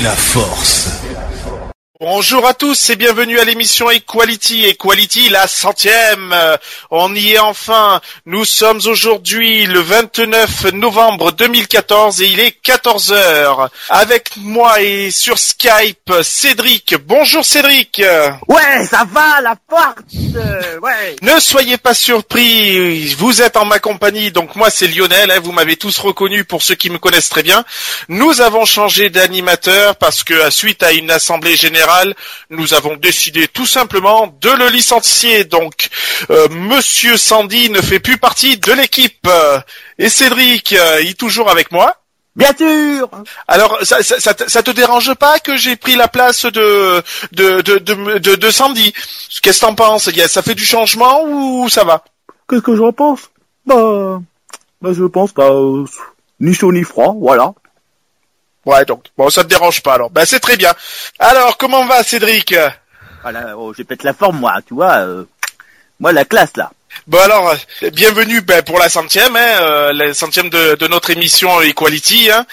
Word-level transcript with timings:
La 0.00 0.14
force. 0.14 0.85
Bonjour 1.98 2.46
à 2.46 2.52
tous 2.52 2.90
et 2.90 2.96
bienvenue 2.96 3.38
à 3.38 3.44
l'émission 3.44 3.90
Equality. 3.90 4.66
Equality, 4.66 5.30
la 5.30 5.46
centième. 5.46 6.30
Euh, 6.30 6.58
On 6.90 7.14
y 7.14 7.32
est 7.32 7.38
enfin. 7.38 8.02
Nous 8.26 8.44
sommes 8.44 8.80
aujourd'hui 8.84 9.64
le 9.64 9.80
29 9.80 10.72
novembre 10.74 11.32
2014 11.32 12.20
et 12.20 12.26
il 12.26 12.38
est 12.40 12.50
14 12.50 13.12
heures. 13.12 13.70
Avec 13.88 14.32
moi 14.36 14.82
et 14.82 15.10
sur 15.10 15.38
Skype, 15.38 16.12
Cédric. 16.22 16.96
Bonjour 17.06 17.42
Cédric. 17.42 18.02
Ouais, 18.46 18.84
ça 18.84 19.06
va, 19.10 19.40
la 19.40 19.56
force 19.66 19.94
euh, 20.36 20.78
Ouais 20.80 21.16
Ne 21.22 21.40
soyez 21.40 21.78
pas 21.78 21.94
surpris, 21.94 23.06
vous 23.14 23.40
êtes 23.40 23.56
en 23.56 23.64
ma 23.64 23.78
compagnie, 23.78 24.30
donc 24.32 24.54
moi 24.54 24.68
c'est 24.68 24.86
Lionel, 24.86 25.30
hein, 25.30 25.40
vous 25.42 25.52
m'avez 25.52 25.76
tous 25.76 25.98
reconnu 25.98 26.44
pour 26.44 26.62
ceux 26.62 26.74
qui 26.74 26.90
me 26.90 26.98
connaissent 26.98 27.30
très 27.30 27.42
bien. 27.42 27.64
Nous 28.10 28.42
avons 28.42 28.66
changé 28.66 29.08
d'animateur 29.08 29.96
parce 29.96 30.22
que 30.22 30.50
suite 30.50 30.82
à 30.82 30.92
une 30.92 31.10
assemblée 31.10 31.56
générale, 31.56 31.85
nous 32.50 32.74
avons 32.74 32.96
décidé 32.96 33.48
tout 33.48 33.66
simplement 33.66 34.26
de 34.40 34.50
le 34.50 34.68
licencier. 34.68 35.44
Donc 35.44 35.88
euh, 36.30 36.48
Monsieur 36.50 37.16
Sandy 37.16 37.70
ne 37.70 37.80
fait 37.80 38.00
plus 38.00 38.18
partie 38.18 38.56
de 38.58 38.72
l'équipe. 38.72 39.28
Et 39.98 40.08
Cédric, 40.08 40.72
euh, 40.72 41.00
il 41.02 41.10
est 41.10 41.18
toujours 41.18 41.50
avec 41.50 41.72
moi. 41.72 41.96
Bien 42.34 42.54
sûr 42.54 43.08
Alors, 43.48 43.78
ça, 43.82 44.02
ça, 44.02 44.20
ça, 44.20 44.34
te- 44.34 44.50
ça 44.50 44.62
te 44.62 44.70
dérange 44.70 45.14
pas 45.14 45.38
que 45.38 45.56
j'ai 45.56 45.74
pris 45.76 45.96
la 45.96 46.06
place 46.06 46.44
de 46.44 47.02
de 47.32 47.62
de 47.62 47.78
de, 47.78 48.18
de, 48.18 48.34
de 48.34 48.50
Sandy 48.50 48.92
Qu'est-ce 49.40 49.60
que 49.60 49.66
t'en 49.66 49.74
penses? 49.74 50.10
Ça 50.28 50.42
fait 50.42 50.54
du 50.54 50.64
changement 50.64 51.22
ou 51.24 51.68
ça 51.70 51.84
va? 51.84 52.04
Qu'est-ce 52.48 52.60
que 52.60 52.76
j'en 52.76 52.92
pense? 52.92 53.20
Bah... 53.64 54.20
Bah, 54.82 54.90
je 54.92 55.04
pense 55.04 55.32
pas... 55.32 55.48
euh, 55.50 55.84
ni 56.40 56.52
chaud 56.52 56.72
ni 56.72 56.82
froid, 56.82 57.14
voilà. 57.18 57.54
Ouais, 58.66 58.84
donc 58.84 59.04
bon, 59.16 59.30
ça 59.30 59.42
te 59.44 59.48
dérange 59.48 59.80
pas 59.82 59.94
alors. 59.94 60.10
Ben 60.10 60.26
c'est 60.26 60.40
très 60.40 60.56
bien. 60.56 60.74
Alors, 61.18 61.56
comment 61.56 61.86
va 61.86 62.02
Cédric? 62.02 62.54
Voilà, 63.22 63.56
oh, 63.56 63.72
j'ai 63.74 63.84
peut-être 63.84 64.04
la 64.04 64.12
forme, 64.12 64.38
moi, 64.40 64.54
tu 64.66 64.74
vois. 64.74 64.98
euh, 64.98 65.24
moi, 65.98 66.12
la 66.12 66.24
classe, 66.24 66.56
là. 66.56 66.70
Bon 67.06 67.18
alors, 67.18 67.54
euh, 67.82 67.90
bienvenue 67.90 68.40
ben, 68.40 68.62
pour 68.62 68.78
la 68.78 68.88
centième, 68.88 69.36
hein, 69.36 69.56
euh, 69.60 69.92
la 69.92 70.14
centième 70.14 70.48
de, 70.48 70.76
de 70.76 70.88
notre 70.88 71.10
émission 71.10 71.60
Equality. 71.60 72.30
Hein. 72.30 72.46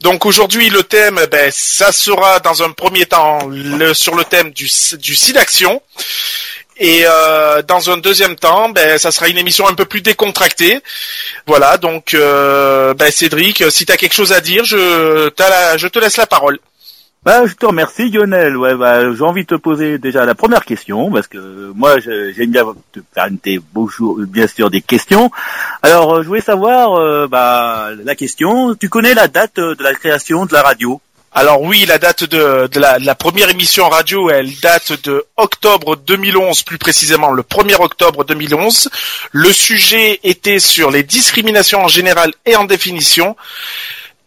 Donc 0.00 0.24
aujourd'hui 0.24 0.70
le 0.70 0.82
thème, 0.82 1.20
ben, 1.30 1.50
ça 1.52 1.92
sera 1.92 2.40
dans 2.40 2.62
un 2.62 2.70
premier 2.72 3.04
temps 3.04 3.46
le, 3.48 3.92
sur 3.92 4.14
le 4.16 4.24
thème 4.24 4.52
du, 4.52 4.70
du 4.98 5.14
SIDAction. 5.14 5.82
Et 6.82 7.02
euh, 7.06 7.60
dans 7.62 7.90
un 7.90 7.98
deuxième 7.98 8.36
temps, 8.36 8.70
ben, 8.70 8.96
ça 8.98 9.10
sera 9.12 9.28
une 9.28 9.36
émission 9.36 9.68
un 9.68 9.74
peu 9.74 9.84
plus 9.84 10.00
décontractée. 10.00 10.80
Voilà, 11.46 11.76
donc 11.76 12.14
euh, 12.14 12.94
ben, 12.94 13.10
Cédric, 13.12 13.62
si 13.70 13.84
tu 13.84 13.92
as 13.92 13.98
quelque 13.98 14.14
chose 14.14 14.32
à 14.32 14.40
dire, 14.40 14.64
je, 14.64 15.30
la- 15.38 15.76
je 15.76 15.88
te 15.88 15.98
laisse 15.98 16.16
la 16.16 16.26
parole. 16.26 16.58
Bah, 17.22 17.44
je 17.44 17.52
te 17.52 17.66
remercie, 17.66 18.08
Lionel. 18.10 18.56
Ouais, 18.56 18.74
bah, 18.74 19.12
j'ai 19.14 19.22
envie 19.22 19.42
de 19.42 19.48
te 19.48 19.54
poser 19.56 19.98
déjà 19.98 20.24
la 20.24 20.34
première 20.34 20.64
question, 20.64 21.10
parce 21.12 21.26
que 21.26 21.70
moi, 21.74 22.00
j'aime 22.00 22.50
bien 22.50 22.64
te 22.94 23.00
faire 23.14 23.28
tes 23.42 23.60
bonjour, 23.74 24.18
bien 24.20 24.46
sûr, 24.46 24.70
des 24.70 24.80
questions. 24.80 25.30
Alors, 25.82 26.14
euh, 26.14 26.22
je 26.22 26.28
voulais 26.28 26.40
savoir, 26.40 26.94
euh, 26.94 27.26
bah, 27.28 27.90
la 28.02 28.14
question. 28.14 28.74
Tu 28.74 28.88
connais 28.88 29.12
la 29.12 29.28
date 29.28 29.58
euh, 29.58 29.74
de 29.74 29.82
la 29.82 29.92
création 29.92 30.46
de 30.46 30.54
la 30.54 30.62
radio? 30.62 30.98
Alors 31.32 31.62
oui, 31.62 31.86
la 31.86 31.98
date 31.98 32.24
de, 32.24 32.68
la 32.76 33.14
première 33.14 33.50
émission 33.50 33.88
radio, 33.88 34.30
elle 34.30 34.52
date 34.58 35.00
de 35.04 35.24
octobre 35.36 35.94
2011, 35.94 36.64
plus 36.64 36.78
précisément 36.78 37.30
le 37.30 37.42
1er 37.44 37.80
octobre 37.80 38.24
2011. 38.24 38.90
Le 39.30 39.52
sujet 39.52 40.18
était 40.24 40.58
sur 40.58 40.90
les 40.90 41.04
discriminations 41.04 41.84
en 41.84 41.88
général 41.88 42.32
et 42.46 42.56
en 42.56 42.64
définition. 42.64 43.36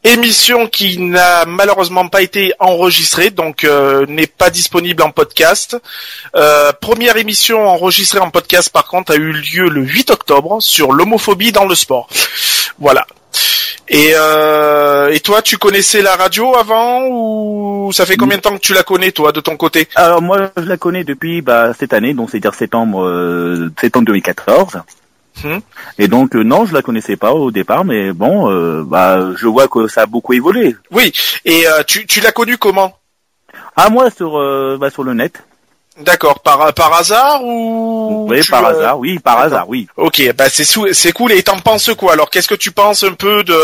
Émission 0.06 0.68
qui 0.68 0.98
n'a 0.98 1.44
malheureusement 1.46 2.08
pas 2.08 2.22
été 2.22 2.54
enregistrée, 2.60 3.32
donc 3.32 3.66
euh, 3.66 4.06
n'est 4.08 4.28
pas 4.28 4.50
disponible 4.50 5.04
en 5.04 5.12
podcast. 5.12 5.78
Euh, 6.38 6.72
première 6.72 7.18
émission 7.18 7.68
enregistrée 7.68 8.20
en 8.20 8.30
podcast, 8.30 8.70
par 8.70 8.86
contre, 8.86 9.12
a 9.12 9.16
eu 9.16 9.34
lieu 9.34 9.68
le 9.68 9.82
8 9.82 10.10
octobre 10.10 10.62
sur 10.62 10.94
l'homophobie 10.94 11.52
dans 11.52 11.66
le 11.66 11.76
sport. 11.76 12.08
Voilà. 12.80 13.06
Et, 13.90 14.14
euh, 14.16 15.10
et 15.12 15.20
toi, 15.20 15.42
tu 15.42 15.58
connaissais 15.58 16.02
la 16.02 16.16
radio 16.16 16.56
avant 16.56 17.08
ou 17.10 17.92
ça 17.92 18.06
fait 18.06 18.16
combien 18.16 18.38
de 18.38 18.42
temps 18.42 18.56
que 18.56 18.62
tu 18.62 18.74
la 18.74 18.84
connais, 18.84 19.12
toi, 19.12 19.32
de 19.32 19.42
ton 19.42 19.58
côté? 19.58 19.88
Alors, 19.96 20.22
moi, 20.22 20.52
je 20.58 20.64
la 20.64 20.78
connais 20.78 21.04
depuis 21.04 21.42
bah, 21.42 21.74
cette 21.78 21.94
année, 21.94 22.14
donc 22.14 22.30
c'est-à-dire 22.32 22.56
septembre, 22.56 23.04
euh, 23.04 23.70
septembre 23.80 24.06
2014. 24.08 24.82
Hmm. 25.44 25.60
Et 25.98 26.08
donc, 26.08 26.36
euh, 26.36 26.44
non, 26.44 26.66
je 26.66 26.74
la 26.74 26.82
connaissais 26.82 27.18
pas 27.18 27.34
au 27.34 27.52
départ, 27.52 27.84
mais 27.84 28.14
bon, 28.14 28.50
euh, 28.50 28.84
bah, 28.86 29.32
je 29.36 29.48
vois 29.48 29.68
que 29.68 29.88
ça 29.88 30.04
a 30.04 30.06
beaucoup 30.06 30.34
évolué. 30.34 30.76
Oui. 30.92 31.12
Et 31.44 31.68
euh, 31.68 31.84
tu, 31.86 32.06
tu 32.06 32.22
l'as 32.22 32.32
connue 32.32 32.58
comment? 32.58 32.98
Ah, 33.76 33.90
moi, 33.90 34.10
sur, 34.12 34.34
bah, 34.78 34.90
sur 34.90 35.04
le 35.04 35.14
net. 35.14 35.44
D'accord. 36.00 36.40
Par, 36.40 36.74
par 36.74 36.94
hasard 36.94 37.44
ou 37.44 38.26
Oui, 38.30 38.42
par 38.50 38.66
euh, 38.66 38.70
hasard, 38.70 39.00
oui, 39.00 39.20
par 39.20 39.38
hasard, 39.40 39.70
oui. 39.70 39.88
Ok, 39.98 40.22
bah 40.36 40.46
c'est 40.50 40.64
sou- 40.64 40.92
c'est 40.92 41.12
cool. 41.12 41.32
Et 41.34 41.44
t'en 41.44 41.60
penses 41.60 41.92
quoi 41.98 42.14
Alors, 42.14 42.30
qu'est-ce 42.32 42.48
que 42.48 42.56
tu 42.56 42.72
penses 42.72 43.04
un 43.04 43.14
peu 43.14 43.44
de 43.44 43.60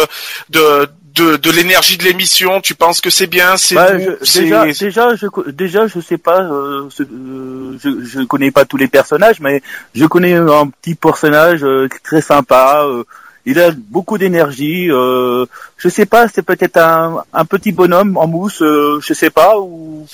de 0.51 0.88
de, 1.16 1.38
de 1.38 1.51
l'énergie 1.51 1.97
de 1.97 2.03
l'émission? 2.03 2.62
Tu 2.62 2.75
penses 2.75 3.01
que 3.01 3.09
c'est 3.09 3.25
bien 3.25 3.57
C'est 3.57 3.73
Bah, 3.73 3.94
déjà, 3.94 4.66
déjà, 4.68 5.16
je, 5.16 5.50
déjà, 5.50 5.88
je 5.88 6.00
sais 6.00 6.19
pas, 6.19 6.41
euh, 6.44 6.88
ce- 6.91 7.01
euh, 7.01 7.78
je, 7.84 8.06
je 8.06 8.22
connais 8.22 8.51
pas 8.51 8.63
tous 8.63 8.78
les 8.78 8.88
personnages, 8.88 9.39
mais 9.39 9.63
je 9.95 10.06
connais 10.06 10.35
un 10.35 10.68
petit 10.68 10.94
personnage 10.94 11.63
euh, 11.63 11.88
très 12.03 12.22
sympa. 12.22 12.84
euh, 12.85 13.03
il 13.45 13.59
a 13.59 13.72
beaucoup 13.72 14.19
d'énergie. 14.19 14.91
Euh, 14.91 15.47
je 15.78 15.89
sais 15.89 16.06
pas, 16.06 16.28
c'est 16.28 16.44
peut-être 16.44 16.78
un, 16.78 17.23
un 17.34 17.45
petit 17.45 17.72
bonhomme 17.72 18.16
en 18.18 18.28
mousse, 18.28 18.62
euh, 18.62 19.00
je 19.01 19.13
sais 19.16 19.31
pas 19.31 19.57
ou. 19.57 20.06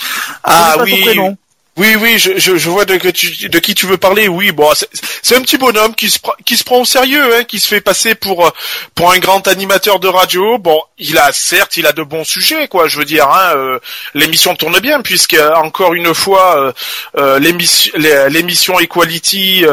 Ah 0.45 0.75
pas 0.77 0.85
son 0.85 0.91
oui. 0.93 1.01
prénom. 1.01 1.37
Oui, 1.77 1.95
oui, 1.99 2.17
je, 2.17 2.69
vois 2.69 2.85
de, 2.85 2.95
tu, 3.11 3.49
de 3.49 3.59
qui 3.59 3.75
tu 3.75 3.85
veux 3.85 3.97
parler. 3.97 4.29
Oui, 4.29 4.53
bon, 4.53 4.71
c'est- 4.73 5.35
un 5.35 5.41
petit 5.41 5.57
bonhomme 5.57 5.93
qui 5.93 6.09
se, 6.09 6.19
qui 6.45 6.55
se 6.55 6.63
prend 6.63 6.79
au 6.79 6.85
sérieux, 6.85 7.35
hein, 7.35 7.43
qui 7.43 7.59
se 7.59 7.67
fait 7.67 7.81
passer 7.81 8.15
pour 8.15 8.45
euh, 8.47 8.49
pour 8.93 9.11
un 9.11 9.17
grand 9.19 9.45
animateur 9.49 9.99
de 9.99 10.07
radio. 10.07 10.57
Bon, 10.57 10.81
il 10.97 11.17
a 11.17 11.33
certes, 11.33 11.75
il 11.75 11.85
a 11.85 11.91
de 11.91 12.03
bons 12.03 12.23
sujets, 12.23 12.69
quoi. 12.69 12.87
Je 12.87 12.97
veux 12.99 13.03
dire, 13.05 13.27
hein, 13.29 13.51
euh, 13.55 13.79
l'émission 14.13 14.55
tourne 14.55 14.79
bien 14.79 15.01
puisque 15.01 15.35
encore 15.55 15.93
une 15.93 16.13
fois, 16.13 16.73
euh, 17.17 17.39
l'émission 17.39 17.91
l'é- 17.97 18.27
l'émission 18.29 18.79
Equality 18.79 19.65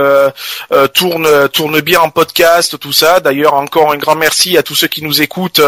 tourne 0.94 1.48
tourne 1.50 1.80
bien 1.82 2.00
en 2.00 2.10
podcast, 2.10 2.76
tout 2.80 2.92
ça. 2.92 3.20
D'ailleurs, 3.20 3.54
encore 3.54 3.92
un 3.92 3.96
grand 3.96 4.16
merci 4.16 4.56
à 4.58 4.64
tous 4.64 4.74
ceux 4.74 4.88
qui 4.88 5.04
nous 5.04 5.22
écoutent 5.22 5.60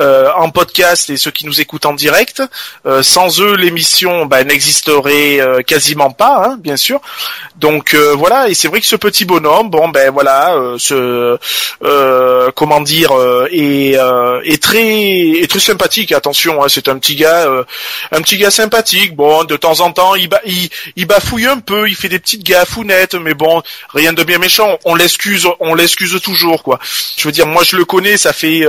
en 0.00 0.50
podcast 0.50 1.10
et 1.10 1.18
ceux 1.18 1.30
qui 1.32 1.44
nous 1.44 1.60
écoutent 1.60 1.84
en 1.86 1.92
direct. 1.92 2.42
Sans 3.02 3.40
eux, 3.42 3.54
l'émission 3.56 4.24
bah, 4.24 4.44
n'existerait 4.44 5.57
euh, 5.58 5.62
quasiment 5.62 6.10
pas, 6.10 6.42
hein, 6.44 6.56
bien 6.58 6.76
sûr. 6.76 7.00
Donc 7.56 7.94
euh, 7.94 8.14
voilà, 8.14 8.48
et 8.48 8.54
c'est 8.54 8.68
vrai 8.68 8.80
que 8.80 8.86
ce 8.86 8.96
petit 8.96 9.24
bonhomme, 9.24 9.68
bon 9.70 9.88
ben 9.88 10.10
voilà, 10.10 10.54
euh, 10.54 12.50
comment 12.54 12.80
dire, 12.80 13.10
est, 13.50 14.62
très 14.62 14.78
est 14.78 15.58
sympathique. 15.58 16.12
Attention, 16.12 16.62
hein, 16.62 16.66
c'est 16.68 16.88
un 16.88 16.98
petit 16.98 17.16
gars, 17.16 17.48
un 18.12 18.22
petit 18.22 18.38
gars 18.38 18.50
sympathique. 18.50 19.16
Bon, 19.16 19.44
de 19.44 19.56
temps 19.56 19.80
en 19.80 19.92
temps, 19.92 20.14
il, 20.14 20.28
il, 20.46 20.68
il 20.96 21.06
bafouille 21.06 21.46
un 21.46 21.58
peu, 21.58 21.88
il 21.88 21.94
fait 21.94 22.08
des 22.08 22.18
petites 22.18 22.44
gaffounettes, 22.44 23.14
mais 23.14 23.34
bon, 23.34 23.62
rien 23.92 24.12
de 24.12 24.22
bien 24.22 24.38
méchant. 24.38 24.78
On 24.84 24.94
l'excuse, 24.94 25.46
on 25.60 25.74
l'excuse 25.74 26.20
toujours, 26.22 26.62
quoi. 26.62 26.78
Je 27.16 27.24
veux 27.24 27.32
dire, 27.32 27.46
moi 27.46 27.62
je 27.64 27.76
le 27.76 27.84
connais, 27.84 28.16
ça 28.16 28.32
fait 28.32 28.64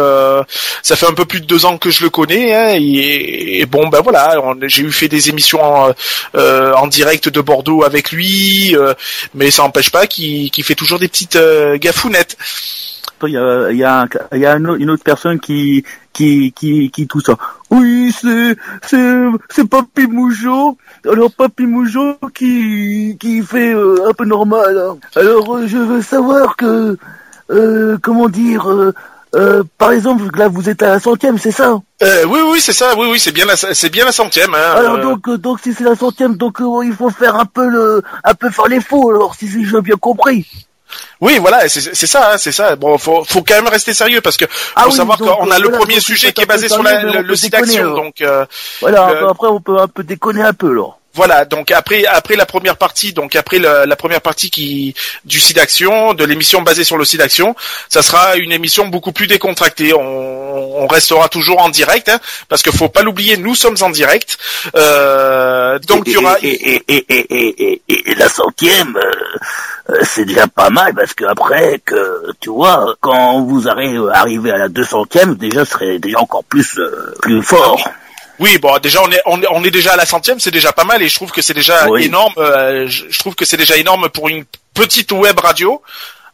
ça 0.83 0.95
un 1.07 1.13
peu 1.13 1.25
plus 1.25 1.41
de 1.41 1.45
deux 1.45 1.65
ans 1.65 1.77
que 1.77 1.89
je 1.89 2.03
le 2.03 2.09
connais, 2.09 2.53
hein, 2.53 2.77
et, 2.79 3.65
bon 3.65 3.87
ben 3.87 4.01
voilà, 4.01 4.35
j'ai 4.63 4.83
eu 4.83 4.91
fait 4.91 5.07
des 5.07 5.29
émissions 5.29 5.61
en, 6.33 6.78
en 6.79 6.87
direct 6.87 7.29
de 7.29 7.41
Bordeaux 7.41 7.83
avec 7.83 8.11
lui, 8.11 8.75
euh, 8.75 8.93
mais 9.33 9.51
ça 9.51 9.63
n'empêche 9.63 9.91
pas 9.91 10.07
qu'il 10.07 10.63
fait 10.63 10.75
toujours 10.75 10.99
des 10.99 11.07
petites 11.07 11.35
euh, 11.35 11.77
gaffounettes. 11.77 12.37
il 13.23 13.31
y 13.31 13.83
a, 13.83 14.07
une 14.55 14.89
autre 14.89 15.03
personne 15.03 15.39
qui 15.39 15.83
qui 16.13 17.07
tout 17.09 17.21
ça. 17.21 17.37
Oui, 17.69 18.13
c'est 18.19 18.55
c'est 18.83 19.25
c'est 19.49 19.69
Papy 19.69 20.07
Moujo. 20.07 20.77
Alors 21.09 21.31
Papy 21.31 21.65
Moujo 21.65 22.17
qui 22.33 23.43
fait 23.47 23.73
euh, 23.73 24.09
un 24.09 24.13
peu 24.13 24.25
normal. 24.25 24.77
hein. 24.77 24.97
Alors 25.15 25.65
je 25.65 25.77
veux 25.77 26.01
savoir 26.01 26.55
que 26.55 26.97
comment 28.01 28.29
dire. 28.29 28.93
Euh, 29.35 29.63
par 29.77 29.91
exemple, 29.91 30.23
là 30.37 30.47
vous 30.47 30.69
êtes 30.69 30.81
à 30.81 30.89
la 30.89 30.99
centième, 30.99 31.37
c'est 31.37 31.51
ça 31.51 31.79
Euh, 32.01 32.25
oui, 32.25 32.39
oui, 32.51 32.61
c'est 32.61 32.73
ça. 32.73 32.95
Oui, 32.97 33.07
oui, 33.11 33.19
c'est 33.19 33.31
bien 33.31 33.45
la, 33.45 33.55
c'est 33.55 33.89
bien 33.89 34.05
la 34.05 34.11
centième. 34.11 34.53
Hein, 34.53 34.73
Alors 34.75 34.95
euh. 34.95 35.01
donc, 35.03 35.27
euh, 35.27 35.37
donc 35.37 35.59
si 35.61 35.73
c'est 35.73 35.83
la 35.83 35.95
centième, 35.95 36.35
donc 36.35 36.59
euh, 36.61 36.83
il 36.83 36.93
faut 36.93 37.09
faire 37.09 37.35
un 37.35 37.45
peu 37.45 37.67
le, 37.67 38.01
un 38.23 38.33
peu 38.33 38.49
faire 38.49 38.67
les 38.67 38.81
faux. 38.81 39.09
Alors 39.11 39.35
si 39.35 39.47
si 39.47 39.65
j'ai 39.65 39.81
bien 39.81 39.97
compris. 39.97 40.47
Oui, 41.21 41.37
voilà, 41.39 41.69
c'est 41.69 41.81
c'est 41.81 42.07
ça, 42.07 42.33
hein, 42.33 42.37
c'est 42.37 42.51
ça. 42.51 42.75
Bon, 42.75 42.97
faut, 42.97 43.23
faut 43.23 43.43
quand 43.43 43.53
même 43.55 43.67
rester 43.67 43.93
sérieux 43.93 44.21
parce 44.21 44.37
que 44.37 44.45
Ah 44.75 44.83
faut 44.83 44.89
oui, 44.89 44.95
savoir 44.95 45.19
qu'on 45.19 45.51
a 45.51 45.59
le 45.59 45.65
voilà, 45.65 45.77
premier 45.77 45.99
sujet 45.99 46.31
qui 46.31 46.41
est 46.41 46.47
basé 46.47 46.67
sur 46.67 46.81
la, 46.81 47.03
le, 47.21 47.35
site 47.35 47.51
d'action. 47.51 47.93
Donc 47.93 48.21
euh, 48.21 48.45
Voilà. 48.81 49.29
Après 49.29 49.47
on 49.47 49.61
peut 49.61 49.77
un 49.77 49.87
peu 49.87 50.03
déconner 50.03 50.41
un 50.41 50.53
peu 50.53 50.71
alors. 50.71 50.98
Voilà. 51.13 51.45
Donc 51.45 51.71
après, 51.71 52.05
après 52.05 52.35
la 52.35 52.45
première 52.45 52.77
partie, 52.77 53.13
donc 53.13 53.35
après 53.35 53.59
le- 53.59 53.85
la 53.85 53.95
première 53.95 54.21
partie 54.21 54.49
qui 54.49 54.93
du 55.25 55.39
site 55.39 55.55
d'action, 55.57 56.13
de 56.13 56.23
l'émission 56.23 56.61
basée 56.61 56.83
sur 56.83 56.97
le 56.97 57.05
site 57.05 57.19
d'action, 57.19 57.55
ça 57.89 58.01
sera 58.01 58.35
une 58.37 58.51
émission 58.51 58.87
beaucoup 58.87 59.11
plus 59.11 59.27
décontractée. 59.27 59.93
On, 59.93 60.81
on 60.83 60.87
restera 60.87 61.27
toujours 61.29 61.59
en 61.61 61.69
direct, 61.69 62.09
hein, 62.09 62.19
parce 62.47 62.61
que 62.61 62.71
faut 62.71 62.89
pas 62.89 63.01
l'oublier, 63.03 63.37
nous 63.37 63.55
sommes 63.55 63.77
en 63.81 63.89
direct. 63.89 64.37
Euh, 64.75 65.77
donc 65.79 66.03
il 66.07 66.13
y 66.13 66.17
aura. 66.17 66.37
et, 66.41 66.75
et, 66.75 66.83
et, 66.87 67.05
et, 67.09 67.63
et, 67.63 67.81
et, 67.89 68.11
et 68.11 68.15
la 68.15 68.29
centième, 68.29 68.95
euh, 68.95 69.11
euh, 69.93 69.99
c'est 70.03 70.25
déjà 70.25 70.47
pas 70.47 70.69
mal 70.69 70.93
parce 70.93 71.13
que 71.13 71.25
après 71.25 71.81
que 71.85 72.31
tu 72.39 72.49
vois, 72.49 72.95
quand 73.01 73.41
vous 73.41 73.67
arrivez 73.67 73.99
arrivez 74.13 74.51
à 74.51 74.57
la 74.57 74.69
deux 74.69 74.85
centième, 74.85 75.35
déjà 75.35 75.65
ce 75.65 75.71
serait 75.71 75.99
déjà 75.99 76.19
encore 76.19 76.43
plus 76.43 76.77
euh, 76.77 77.13
plus 77.21 77.41
fort. 77.43 77.89
Oui, 78.39 78.57
bon, 78.57 78.77
déjà 78.79 79.01
on 79.03 79.11
est, 79.11 79.21
on 79.25 79.41
est 79.41 79.47
on 79.51 79.63
est 79.63 79.71
déjà 79.71 79.93
à 79.93 79.95
la 79.97 80.05
centième, 80.05 80.39
c'est 80.39 80.51
déjà 80.51 80.71
pas 80.71 80.85
mal 80.85 81.01
et 81.01 81.09
je 81.09 81.15
trouve 81.15 81.31
que 81.31 81.41
c'est 81.41 81.53
déjà 81.53 81.89
Oui. 81.89 82.05
énorme. 82.05 82.33
euh, 82.37 82.87
je, 82.87 83.03
je 83.09 83.19
trouve 83.19 83.35
que 83.35 83.43
c'est 83.45 83.57
déjà 83.57 83.75
énorme 83.77 84.09
pour 84.09 84.29
une 84.29 84.45
petite 84.73 85.11
web 85.11 85.37
radio. 85.39 85.81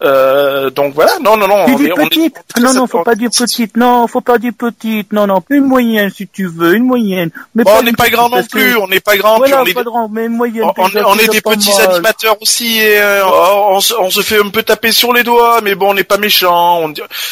Euh, 0.03 0.69
donc 0.69 0.94
voilà, 0.94 1.13
non, 1.24 1.38
non, 1.38 1.47
non. 1.47 1.65
Tu 1.65 1.71
on 1.74 1.77
dis 1.77 1.86
est- 1.86 1.92
on 1.94 2.01
est- 2.01 2.09
petite 2.09 2.36
Non, 2.59 2.74
non, 2.74 2.88
faut 2.88 3.03
pas 3.03 3.15
dire 3.15 3.30
petite. 3.30 3.77
Non, 3.77 4.07
faut 4.07 4.21
pas 4.21 4.38
dire 4.38 4.51
petite. 4.57 5.13
Non, 5.13 5.25
non, 5.27 5.42
une 5.50 5.65
moyenne 5.65 6.09
si 6.09 6.27
tu 6.27 6.47
veux, 6.47 6.75
une 6.75 6.83
moyenne. 6.86 7.30
Mais 7.56 7.63
Bon, 7.63 7.71
on 7.80 7.83
n'est 7.83 7.94
pas 7.94 8.03
petite, 8.03 8.15
grand 8.15 8.30
non 8.30 8.44
que- 8.44 8.47
plus, 8.50 8.75
on 8.77 8.88
n'est 8.88 9.00
pas 9.00 9.15
grand, 9.18 9.38
Voilà, 9.38 9.62
on 9.62 9.65
est, 9.65 9.74
pas 9.74 9.83
grand, 9.83 10.09
mais 10.09 10.27
moyenne. 10.27 10.63
on, 10.65 10.69
est- 10.89 11.03
on 11.03 11.13
c'est 11.15 11.25
est 11.25 11.30
des 11.30 11.42
petits 11.42 11.71
mal. 11.77 11.92
animateurs 11.92 12.36
aussi, 12.42 12.77
et, 12.80 13.00
euh, 13.00 13.21
on, 13.25 13.80
se, 13.80 14.21
fait 14.21 14.39
un 14.39 14.50
peu 14.50 14.63
taper 14.63 14.92
sur 14.92 15.13
les 15.13 15.24
doigts, 15.24 15.62
mais 15.63 15.75
bon, 15.75 15.92
on 15.92 15.94
n'est 15.94 16.03
pas 16.03 16.18
méchant. 16.18 16.88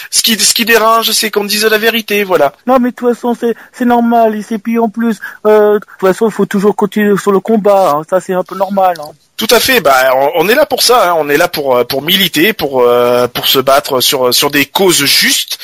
Ce 0.09 0.21
qui, 0.21 0.39
ce 0.39 0.53
qui 0.53 0.65
dérange, 0.65 1.11
c'est 1.11 1.31
qu'on 1.31 1.43
dise 1.43 1.65
la 1.65 1.77
vérité, 1.77 2.23
voilà. 2.23 2.53
Non, 2.67 2.79
mais 2.79 2.91
de 2.91 2.95
toute 2.95 3.09
façon, 3.13 3.35
c'est 3.39 3.55
c'est 3.73 3.85
normal. 3.85 4.35
Et 4.35 4.41
c'est 4.41 4.57
puis 4.57 4.79
en 4.79 4.89
plus, 4.89 5.19
euh, 5.45 5.75
de 5.75 5.79
toute 5.79 5.99
façon, 5.99 6.27
il 6.27 6.31
faut 6.31 6.45
toujours 6.45 6.75
continuer 6.75 7.17
sur 7.17 7.31
le 7.31 7.39
combat. 7.39 7.95
hein. 7.97 8.01
Ça, 8.09 8.19
c'est 8.19 8.33
un 8.33 8.43
peu 8.43 8.55
normal. 8.55 8.95
Hein. 8.99 9.11
Tout 9.45 9.55
à 9.55 9.59
fait. 9.59 9.81
Bah, 9.81 10.13
on, 10.35 10.47
est 10.47 10.55
là 10.55 10.65
pour 10.65 10.81
ça. 10.83 11.09
hein. 11.09 11.15
On 11.17 11.27
est 11.27 11.35
là 11.35 11.49
pour 11.49 11.75
euh, 11.75 11.83
pour 11.83 12.01
militer, 12.01 12.53
pour 12.53 12.81
euh, 12.81 13.27
pour 13.27 13.45
se 13.45 13.59
battre 13.59 13.99
sur 13.99 14.33
sur 14.33 14.49
des 14.49 14.65
causes 14.65 15.03
justes, 15.03 15.59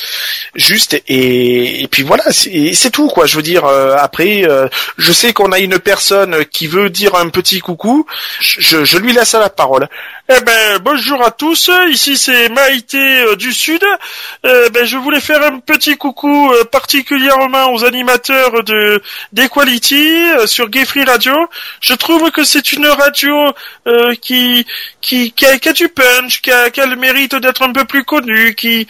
justes. 0.54 1.02
Et, 1.08 1.88
puis 1.90 2.04
voilà, 2.04 2.26
c'est 2.34 2.92
tout 2.92 3.08
quoi. 3.08 3.26
Je 3.26 3.38
veux 3.38 3.42
dire. 3.42 3.64
euh, 3.64 3.96
après, 3.98 4.46
je 4.98 5.12
sais 5.14 5.32
qu'on 5.32 5.54
a 5.54 5.60
une 5.60 5.80
personne 5.80 6.44
qui 6.44 6.68
veut 6.68 6.90
dire 6.90 7.16
un 7.16 7.30
petit 7.30 7.60
coucou. 7.60 8.06
Je, 8.42 8.84
je 8.84 8.98
lui 8.98 9.14
laisse 9.14 9.32
la 9.34 9.50
parole. 9.50 9.88
Eh 10.32 10.42
ben 10.42 10.78
bonjour 10.84 11.26
à 11.26 11.32
tous. 11.32 11.72
Ici 11.90 12.16
c'est 12.16 12.50
Maïté 12.50 13.00
euh, 13.22 13.36
du 13.36 13.52
Sud. 13.52 13.84
Euh, 14.46 14.70
ben 14.70 14.86
je 14.86 14.96
voulais 14.96 15.22
faire 15.22 15.42
un 15.42 15.58
petit 15.58 15.98
coucou 15.98 16.52
euh, 16.52 16.66
particulièrement 16.66 17.74
aux 17.74 17.84
animateurs 17.84 18.64
de 18.64 19.02
d'Equality 19.34 20.30
euh, 20.38 20.46
sur 20.46 20.70
Gay 20.70 20.86
Radio. 21.08 21.34
Je 21.82 21.96
trouve 21.96 22.30
que 22.30 22.44
c'est 22.44 22.74
une 22.74 22.86
radio 22.86 23.54
qui, 24.22 24.68
qui, 25.02 25.32
qui, 25.32 25.46
a, 25.48 25.58
qui 25.58 25.70
a 25.70 25.74
du 25.74 25.90
punch, 25.90 26.42
qui 26.42 26.52
a, 26.52 26.70
qui 26.70 26.80
le 26.82 26.96
mérite 26.96 27.34
d'être 27.36 27.64
un 27.64 27.72
peu 27.72 27.86
plus 27.86 28.04
connue, 28.04 28.54
qui, 28.54 28.88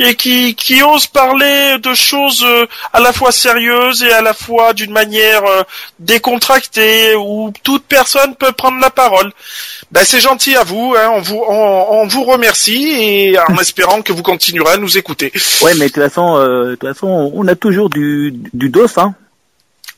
et 0.00 0.16
qui, 0.16 0.56
qui 0.56 0.82
ose 0.82 1.06
parler 1.06 1.78
de 1.78 1.94
choses 1.94 2.44
à 2.92 2.98
la 2.98 3.12
fois 3.12 3.30
sérieuses 3.30 4.02
et 4.02 4.10
à 4.12 4.22
la 4.22 4.34
fois 4.34 4.72
d'une 4.72 4.90
manière 4.90 5.42
décontractée, 6.00 7.14
où 7.14 7.52
toute 7.62 7.84
personne 7.84 8.34
peut 8.34 8.52
prendre 8.52 8.80
la 8.80 8.90
parole. 8.90 9.32
Ben, 9.92 10.02
c'est 10.04 10.20
gentil 10.20 10.54
à 10.54 10.62
vous, 10.62 10.94
hein, 10.96 11.10
on 11.14 11.20
vous, 11.20 11.42
on, 11.48 11.86
on 11.90 12.06
vous 12.06 12.22
remercie 12.22 12.92
et 13.00 13.38
en 13.38 13.56
espérant 13.60 14.02
que 14.02 14.12
vous 14.12 14.22
continuerez 14.22 14.74
à 14.74 14.76
nous 14.76 14.96
écouter. 14.96 15.32
Ouais, 15.62 15.72
mais 15.74 15.88
de 15.88 15.92
toute 15.92 16.02
façon, 16.02 16.36
euh, 16.36 16.70
de 16.70 16.74
toute 16.76 16.88
façon, 16.88 17.32
on 17.34 17.48
a 17.48 17.56
toujours 17.56 17.90
du, 17.90 18.32
du 18.52 18.68
dos, 18.68 18.86
hein. 18.98 19.14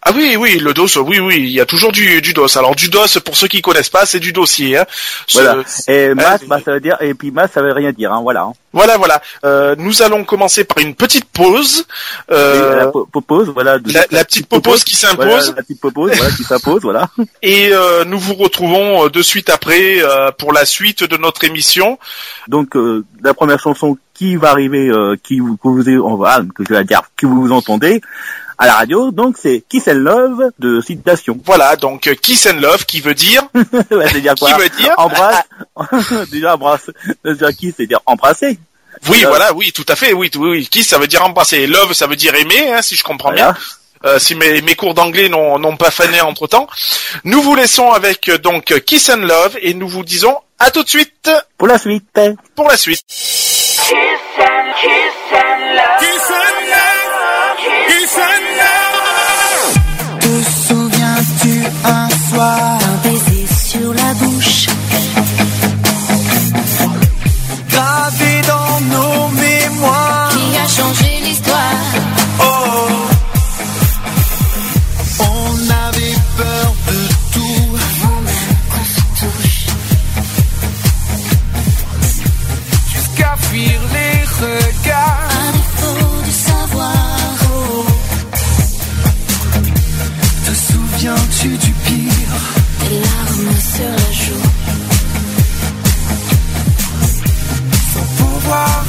Ah 0.04 0.10
oui, 0.16 0.34
oui, 0.37 0.58
le 0.58 0.75
DOS, 0.75 0.96
oui, 0.96 1.20
oui, 1.20 1.37
il 1.38 1.50
y 1.50 1.60
a 1.60 1.64
toujours 1.66 1.93
du, 1.93 2.20
du 2.20 2.32
DOS. 2.32 2.56
Alors 2.56 2.75
du 2.75 2.88
DOS, 2.88 3.20
pour 3.25 3.37
ceux 3.37 3.46
qui 3.46 3.62
connaissent 3.62 3.88
pas, 3.88 4.04
c'est 4.04 4.19
du 4.19 4.32
dossier. 4.32 4.76
Hein. 4.76 4.84
Voilà. 5.32 5.58
Et 5.87 6.12
masse, 6.14 6.43
hein, 6.43 6.46
bah, 6.49 6.58
ça 6.64 6.72
veut 6.72 6.81
dire, 6.81 6.96
et 7.00 7.14
puis 7.14 7.31
masse, 7.31 7.52
ça 7.54 7.62
veut 7.62 7.72
rien 7.72 7.93
dire, 7.93 8.12
hein, 8.12 8.20
voilà. 8.20 8.43
hein. 8.43 8.52
Voilà, 8.72 8.96
voilà. 8.96 9.22
Euh, 9.44 9.76
nous 9.78 10.02
allons 10.02 10.25
commencer 10.25 10.64
par 10.64 10.78
une 10.78 10.96
petite 10.96 11.26
pause. 11.26 11.87
Euh, 12.32 12.75
la 12.76 12.87
po- 12.88 13.06
popose, 13.12 13.50
voilà. 13.50 13.78
de- 13.78 13.93
la- 13.93 14.06
la 14.10 14.25
petite 14.25 14.49
popose 14.49 14.82
qui 14.82 14.96
s'impose. 14.96 15.25
Voilà, 15.26 15.43
la 15.56 15.62
petite 15.62 15.81
popose, 15.81 16.10
voilà, 16.16 16.32
qui 16.34 16.43
s'impose, 16.43 16.82
voilà. 16.82 17.08
et 17.43 17.69
euh, 17.72 18.04
nous 18.04 18.19
vous 18.19 18.34
retrouvons 18.34 19.04
euh, 19.04 19.08
de 19.08 19.22
suite 19.22 19.50
après 19.50 20.02
euh, 20.02 20.32
pour 20.32 20.52
la 20.52 20.64
suite 20.64 21.04
de 21.04 21.16
notre 21.16 21.44
émission. 21.44 21.99
Donc, 22.49 22.75
euh, 22.76 23.04
la 23.22 23.34
première 23.34 23.60
chanson 23.60 23.96
qui 24.14 24.34
va 24.34 24.50
arriver, 24.50 24.88
euh, 24.88 25.14
qui 25.22 25.38
vous, 25.38 25.56
que 25.56 25.69
vous, 25.69 25.88
on 26.02 26.16
va, 26.16 26.40
que 26.54 26.64
je 26.69 26.75
vais 26.75 26.82
dire, 26.84 27.02
que 27.16 27.26
vous 27.26 27.52
entendez 27.52 28.00
à 28.58 28.66
la 28.66 28.75
radio, 28.75 29.10
donc 29.10 29.37
c'est 29.40 29.62
Kiss 29.69 29.88
and 29.88 29.94
Love 29.94 30.50
de 30.58 30.81
Citation. 30.81 31.38
Voilà, 31.44 31.76
donc 31.76 32.06
euh, 32.06 32.14
Kiss 32.14 32.46
and 32.46 32.60
Love 32.60 32.84
qui 32.87 33.00
veut 33.00 33.14
dire 33.14 33.43
c'est 33.54 34.20
dire 34.20 34.34
quoi 34.38 34.52
Qui 34.52 34.60
veut 34.60 34.69
dire 34.70 34.94
Embrasse. 34.99 35.43
Déjà, 36.31 36.54
embrasse. 36.54 36.90
Déjà, 37.25 37.52
kiss, 37.52 37.75
c'est 37.76 37.87
dire 37.87 38.00
embrasser. 38.06 38.58
oui, 39.08 39.20
Love. 39.20 39.28
voilà, 39.31 39.52
oui, 39.54 39.72
tout 39.72 39.87
à 39.88 39.96
fait, 39.96 40.12
oui, 40.12 40.31
oui, 40.37 40.49
oui. 40.50 40.69
Kiss 40.70 40.88
ça 40.88 40.99
veut 40.99 41.06
dire 41.06 41.25
embrasser, 41.25 41.66
love 41.66 41.93
ça 41.93 42.06
veut 42.06 42.16
dire 42.16 42.34
aimer, 42.34 42.72
hein, 42.72 42.82
si 42.82 42.94
je 42.96 43.02
comprends 43.04 43.31
Voilà. 43.31 43.52
bien. 43.52 43.60
Euh, 44.04 44.19
si 44.19 44.34
mes, 44.34 44.60
mes 44.62 44.75
cours 44.75 44.94
d'anglais 44.94 45.28
n'ont 45.28 45.60
n'ont 45.60 45.76
pas 45.76 45.93
fané 45.93 46.20
entre 46.20 46.49
temps. 46.49 46.66
Nous 47.22 47.40
vous 47.40 47.54
laissons 47.54 47.93
avec 47.93 48.28
euh, 48.28 48.37
donc 48.38 48.64
Kiss 48.84 49.08
and 49.10 49.19
Love 49.19 49.56
et 49.62 49.75
nous 49.75 49.87
vous 49.88 50.02
disons 50.04 50.37
à 50.58 50.70
tout 50.72 50.82
de 50.82 50.88
suite 50.88 51.31
Pour 51.56 51.69
la 51.69 51.78
suite. 51.78 52.04
pour 52.56 52.69
la 52.69 52.76
suite. 52.76 53.00
Te 57.87 58.81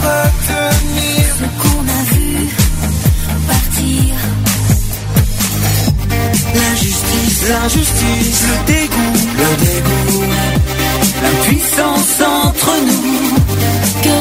retenir 0.03 1.25
ce 1.39 1.45
qu'on 1.61 1.81
a 1.81 2.03
vu 2.13 2.49
partir. 3.47 4.15
L'injustice, 6.55 7.49
l'injustice, 7.49 8.43
le 8.49 8.57
dégoût, 8.73 9.17
le 9.37 9.49
dégoût 9.65 10.23
L'impuissance 11.23 12.21
entre 12.21 12.71
nous 12.87 13.35
Que 14.03 14.15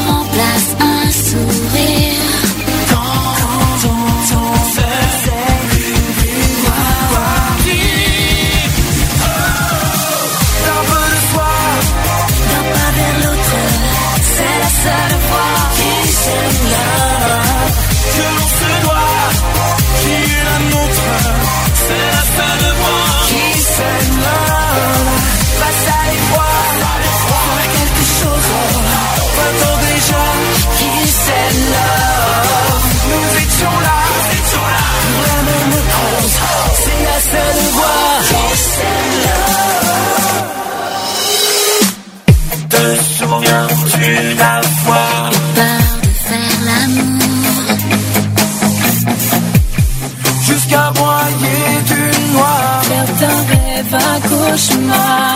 Jusqu'à 50.47 50.91
broyer 50.91 51.65
du 51.87 52.33
noir. 52.33 52.83
Faire 53.19 53.45
rêve 53.49 53.95
un 53.95 54.21
cauchemar. 54.29 55.32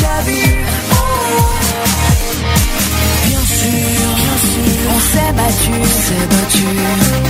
Chavirent. 0.00 0.66
Bien 3.26 3.42
sûr, 3.58 4.08
bien 4.22 4.36
sûr, 4.50 4.90
on 4.94 5.00
s'est 5.10 5.32
battu, 5.38 5.72
s'est 6.06 6.26
battu. 6.30 7.29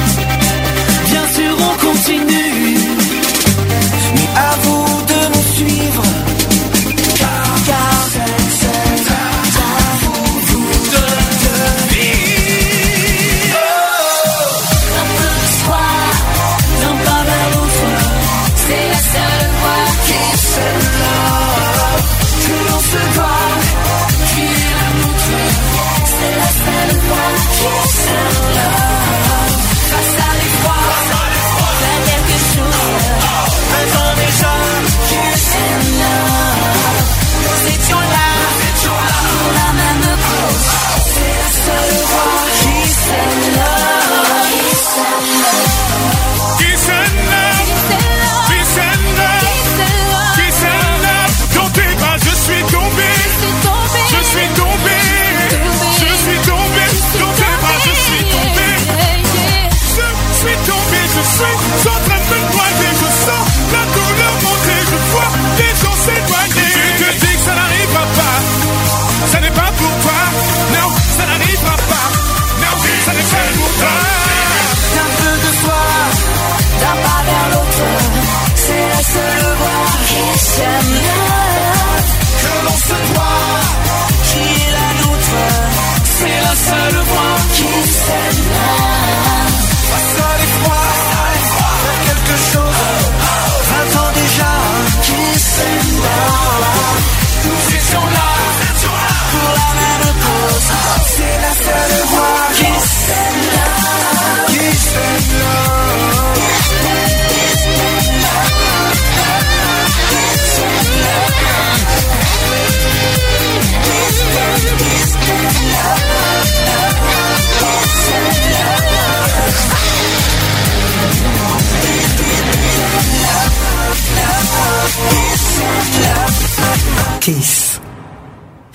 Kiss 127.30 127.80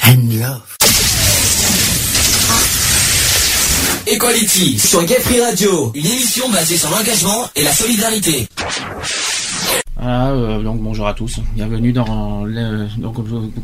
and 0.06 0.30
love. 0.40 0.78
Equality 4.08 4.80
sur 4.80 5.04
Gay 5.04 5.20
Free 5.20 5.42
Radio, 5.42 5.92
une 5.94 6.06
émission 6.06 6.50
basée 6.50 6.78
sur 6.78 6.90
l'engagement 6.90 7.50
et 7.58 7.64
la 7.64 7.74
solidarité. 7.74 8.48
Voilà, 9.98 10.30
euh, 10.32 10.64
donc 10.64 10.80
bonjour 10.80 11.06
à 11.06 11.14
tous, 11.14 11.42
bienvenue 11.54 11.92
dans 11.92 12.46
le, 12.46 12.88
donc 12.98 13.16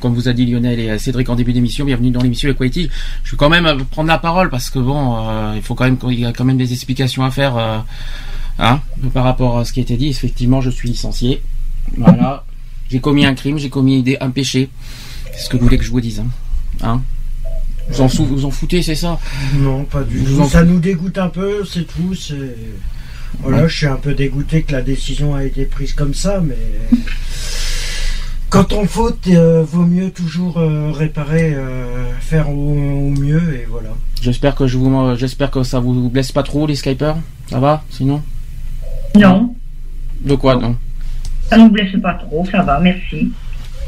comme- 0.02 0.14
vous 0.14 0.28
a 0.28 0.34
dit 0.34 0.46
Lionel 0.46 0.78
et 0.78 1.00
Cédric 1.00 1.30
en 1.30 1.36
début 1.38 1.54
d'émission, 1.54 1.86
bienvenue 1.86 2.12
dans 2.12 2.22
l'émission 2.22 2.50
Equality. 2.50 2.90
Je 3.24 3.32
vais 3.32 3.38
quand 3.38 3.50
même 3.50 3.68
euh, 3.68 3.78
prendre 3.92 4.10
la 4.10 4.18
parole 4.18 4.50
parce 4.50 4.70
que 4.70 4.80
bon, 4.80 5.26
euh, 5.26 5.54
il 5.56 5.62
faut 5.62 5.74
quand 5.74 5.86
même 5.86 5.98
il 6.10 6.20
y 6.20 6.26
a 6.26 6.34
quand 6.34 6.44
même 6.44 6.58
des 6.58 6.74
explications 6.74 7.24
à 7.24 7.32
faire, 7.32 7.56
euh, 7.58 7.78
hein, 8.60 8.82
par 9.14 9.24
rapport 9.24 9.58
à 9.58 9.64
ce 9.64 9.72
qui 9.72 9.80
a 9.80 9.84
été 9.84 9.96
dit. 9.96 10.10
Effectivement, 10.10 10.60
je 10.60 10.70
suis 10.70 10.90
licencié, 10.90 11.42
voilà, 11.98 12.44
j'ai 12.92 13.00
commis 13.00 13.26
un 13.26 13.34
crime, 13.34 13.58
j'ai 13.58 13.70
commis 13.70 14.04
des, 14.04 14.18
un 14.20 14.30
péché. 14.30 14.70
C'est 15.34 15.46
ce 15.46 15.50
que 15.50 15.58
vous 15.58 15.64
voulez 15.64 15.78
que 15.78 15.84
je 15.84 15.92
vous 15.92 16.02
dise, 16.02 16.20
hein, 16.20 16.28
hein? 16.84 17.02
Vous 17.90 18.02
en, 18.02 18.10
sou- 18.10 18.26
vous 18.26 18.46
en 18.46 18.52
foutez, 18.52 18.84
c'est 18.84 18.96
ça? 18.96 19.18
Non, 19.56 19.86
pas 19.86 20.04
du 20.04 20.22
tout. 20.24 20.46
Ça 20.48 20.64
nous 20.64 20.80
dégoûte 20.80 21.18
un 21.18 21.30
peu, 21.30 21.64
c'est 21.66 21.86
tout. 21.88 22.14
C'est 22.16 22.56
voilà, 23.42 23.64
Ouais. 23.64 23.70
je 23.70 23.76
suis 23.78 23.86
un 23.88 23.96
peu 23.96 24.14
dégoûté 24.14 24.62
que 24.64 24.74
la 24.74 24.82
décision 24.82 25.34
a 25.36 25.44
été 25.46 25.64
prise 25.66 25.94
comme 25.94 26.14
ça, 26.14 26.42
mais 26.42 26.56
quand 28.50 28.74
on 28.74 28.86
faute, 28.86 29.26
euh, 29.28 29.64
vaut 29.64 29.86
mieux 29.86 30.12
toujours 30.12 30.58
euh, 30.58 30.92
réparer, 30.92 31.54
euh, 31.54 32.12
faire 32.20 32.50
au, 32.50 32.74
au 32.74 33.10
mieux 33.10 33.56
et 33.56 33.66
voilà. 33.70 33.90
J'espère 34.22 34.54
que 34.56 34.68
je 34.68 34.78
vous, 34.78 35.16
j'espère 35.16 35.50
que 35.50 35.64
ça 35.64 35.80
vous 35.80 36.10
blesse 36.10 36.32
pas 36.34 36.44
trop 36.44 36.68
les 36.68 36.76
Skypers, 36.76 37.16
ça 37.50 37.60
va 37.60 37.84
Sinon? 37.90 38.22
Non, 39.16 39.56
De 40.24 40.36
quoi 40.36 40.56
non? 40.58 40.76
Ça 41.52 41.58
nous 41.58 41.70
blesse 41.70 41.92
pas 42.02 42.14
trop, 42.14 42.44
ça 42.52 42.62
va, 42.64 42.80
merci. 42.80 43.30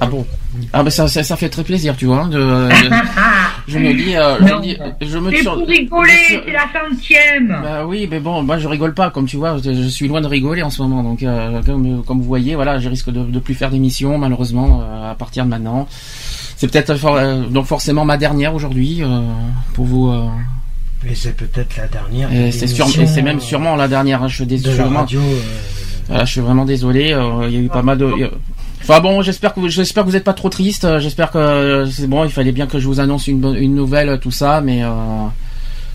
Ah 0.01 0.07
bon 0.07 0.25
Ah 0.73 0.83
ben 0.83 0.89
ça, 0.89 1.07
ça, 1.07 1.23
ça 1.23 1.35
fait 1.37 1.47
très 1.49 1.63
plaisir, 1.63 1.95
tu 1.95 2.05
vois. 2.07 2.25
De, 2.27 2.37
de- 2.37 2.69
je 3.67 3.79
me 3.79 3.93
dis, 3.93 4.15
euh, 4.17 4.37
je 4.45 4.61
dis, 4.61 4.77
je 5.01 5.17
me 5.17 5.31
C'est 5.31 5.43
pour 5.43 5.65
rigoler, 5.65 6.11
c'est 6.27 6.51
la 6.51 6.67
centième. 6.73 7.59
Bah 7.63 7.85
oui, 7.85 8.07
mais 8.11 8.19
bon, 8.19 8.43
moi 8.43 8.57
je 8.57 8.67
rigole 8.67 8.93
pas, 8.93 9.09
comme 9.11 9.27
tu 9.27 9.37
vois, 9.37 9.57
je, 9.63 9.73
je 9.73 9.87
suis 9.87 10.07
loin 10.07 10.19
de 10.19 10.27
rigoler 10.27 10.61
en 10.61 10.69
ce 10.69 10.81
moment. 10.81 11.03
Donc 11.03 11.23
euh, 11.23 11.61
comme, 11.65 12.03
comme 12.03 12.17
vous 12.17 12.23
voyez, 12.25 12.55
voilà, 12.55 12.79
je 12.79 12.89
risque 12.89 13.11
de, 13.11 13.23
de 13.23 13.39
plus 13.39 13.53
faire 13.53 13.69
d'émissions 13.69 14.17
malheureusement 14.17 14.81
euh, 14.83 15.11
à 15.11 15.15
partir 15.15 15.45
de 15.45 15.49
maintenant. 15.49 15.87
C'est 16.57 16.69
peut-être 16.69 16.95
for- 16.97 17.15
euh, 17.15 17.43
donc 17.47 17.65
forcément 17.65 18.03
ma 18.03 18.17
dernière 18.17 18.53
aujourd'hui 18.55 19.03
euh, 19.03 19.21
pour 19.73 19.85
vous. 19.85 20.09
euh, 20.09 20.25
Mais 21.03 21.15
c'est 21.15 21.35
peut-être 21.37 21.77
la 21.77 21.87
dernière. 21.87 22.31
et 22.33 22.51
c'est 22.51 23.21
même 23.21 23.39
sûrement 23.39 23.75
la 23.75 23.87
dernière. 23.87 24.21
hein, 24.23 24.27
je 24.27 24.35
suis 24.35 24.45
de 24.45 24.49
désolé. 24.49 24.75
la 24.77 24.83
vraiment. 24.83 24.99
radio. 25.01 25.21
Voilà, 26.07 26.25
je 26.25 26.31
suis 26.31 26.41
vraiment 26.41 26.65
désolé. 26.65 27.13
euh, 27.13 27.47
Il 27.47 27.53
y 27.53 27.57
a 27.57 27.61
eu 27.61 27.69
pas 27.69 27.81
mal 27.81 27.97
de. 27.97 28.11
Enfin 28.81 28.99
bon, 28.99 29.21
j'espère 29.21 29.53
que 29.53 29.59
vous, 29.61 29.69
j'espère 29.69 30.03
que 30.03 30.09
vous 30.09 30.13
n'êtes 30.15 30.23
pas 30.25 30.33
trop 30.33 30.49
triste. 30.49 30.83
euh, 30.83 30.99
J'espère 30.99 31.31
que 31.31 31.37
euh, 31.37 31.85
c'est 31.89 32.07
bon. 32.07 32.25
Il 32.25 32.31
fallait 32.31 32.51
bien 32.51 32.67
que 32.67 32.79
je 32.79 32.87
vous 32.87 32.99
annonce 32.99 33.27
une, 33.27 33.55
une 33.55 33.75
nouvelle, 33.75 34.19
tout 34.19 34.31
ça, 34.31 34.61
mais 34.61 34.81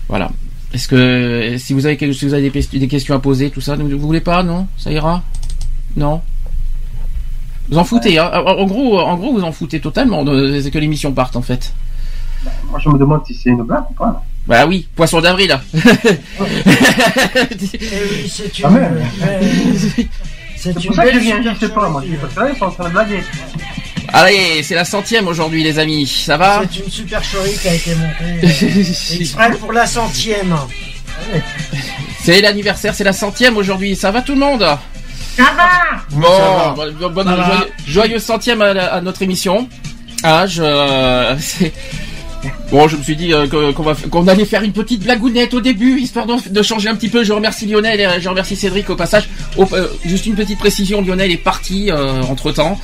voilà. 0.07 0.29
Est-ce 0.73 0.87
que 0.87 1.55
si 1.57 1.73
vous 1.73 1.85
avez 1.85 2.13
si 2.13 2.25
vous 2.25 2.33
avez 2.33 2.49
des, 2.49 2.87
questions 2.87 3.15
à 3.15 3.19
poser, 3.19 3.49
tout 3.49 3.61
ça, 3.61 3.75
vous 3.75 3.97
voulez 3.99 4.21
pas, 4.21 4.43
non? 4.43 4.67
Ça 4.77 4.91
ira? 4.91 5.23
Non? 5.95 6.21
Vous 7.69 7.77
en 7.77 7.83
foutez, 7.83 8.17
hein 8.17 8.31
en, 8.33 8.65
gros, 8.65 8.99
en 8.99 9.15
gros, 9.15 9.31
vous 9.33 9.43
en 9.43 9.51
foutez 9.51 9.79
totalement 9.79 10.23
de- 10.23 10.67
que 10.69 10.79
l'émission 10.79 11.11
parte 11.11 11.35
en 11.35 11.41
fait. 11.43 11.73
Moi, 12.69 12.79
je 12.83 12.89
me 12.89 12.97
demande 12.97 13.21
si 13.27 13.33
c'est 13.35 13.49
une 13.49 13.61
blague 13.63 13.83
ou 13.91 13.93
pas. 13.93 14.23
Bah 14.49 14.65
oui, 14.65 14.87
poisson 14.95 15.21
d'avril. 15.21 15.57
eh 15.75 15.79
oui, 18.11 18.29
c'est 18.29 18.59
une. 18.59 18.65
Ah, 18.65 18.69
merde. 18.71 18.97
c'est 19.77 20.07
C'est 20.57 20.71
une 20.71 20.85
pour 20.87 20.95
ça 20.95 21.03
que 21.03 21.09
je 21.09 21.13
belle 21.13 21.19
viens, 21.23 21.37
je 21.37 21.43
sais 21.43 21.53
situation 21.53 21.69
pas, 21.69 21.87
moi, 21.89 22.01
je 22.05 22.11
en 22.63 22.71
train 22.71 22.85
de 22.85 22.89
blaguer. 22.93 23.19
Allez, 24.11 24.63
c'est 24.63 24.73
la 24.75 24.85
centième 24.85 25.27
aujourd'hui, 25.27 25.63
les 25.63 25.77
amis. 25.77 26.07
Ça 26.07 26.35
va 26.35 26.63
C'est 26.71 26.79
une 26.83 26.89
super 26.91 27.23
story 27.23 27.51
qui 27.61 27.67
a 27.67 27.73
été 27.75 27.91
montée 27.93 28.47
euh, 28.63 29.15
exprès 29.19 29.51
pour 29.51 29.71
la 29.71 29.85
centième. 29.85 30.55
C'est 32.23 32.41
l'anniversaire, 32.41 32.95
c'est 32.95 33.03
la 33.03 33.13
centième 33.13 33.55
aujourd'hui. 33.55 33.95
Ça 33.95 34.09
va 34.09 34.21
tout 34.23 34.33
le 34.33 34.39
monde 34.39 34.61
Ça 35.37 35.43
va 35.55 36.05
Bon, 36.09 36.73
bonne- 36.75 37.13
bonne- 37.13 37.27
Ça 37.27 37.35
va. 37.35 37.43
joyeux- 37.51 37.71
centième 38.19 38.61
à, 38.63 38.71
à 38.71 39.01
notre 39.01 39.21
émission. 39.21 39.69
Ah, 40.23 40.47
je, 40.47 40.63
euh, 40.63 41.37
c'est- 41.39 41.71
Bon, 42.71 42.87
je 42.87 42.95
me 42.97 43.03
suis 43.03 43.15
dit 43.15 43.33
euh, 43.33 43.47
qu'on 43.73 43.83
va- 43.83 43.95
qu'on 43.95 44.27
allait 44.27 44.45
faire 44.45 44.61
une 44.63 44.71
petite 44.71 45.03
blagounette 45.03 45.53
au 45.55 45.59
début, 45.59 45.99
histoire 45.99 46.25
de, 46.25 46.35
de 46.49 46.61
changer 46.61 46.87
un 46.87 46.95
petit 46.95 47.09
peu. 47.09 47.23
Je 47.23 47.33
remercie 47.33 47.65
Lionel 47.65 47.99
et 47.99 48.05
euh, 48.05 48.19
je 48.19 48.29
remercie 48.29 48.55
Cédric 48.55 48.89
au 48.89 48.95
passage. 48.95 49.27
Au- 49.57 49.67
euh, 49.73 49.87
juste 50.05 50.25
une 50.27 50.35
petite 50.35 50.59
précision, 50.59 51.01
Lionel 51.01 51.31
est 51.31 51.37
parti 51.37 51.89
entre 51.91 52.51
temps. 52.51 52.79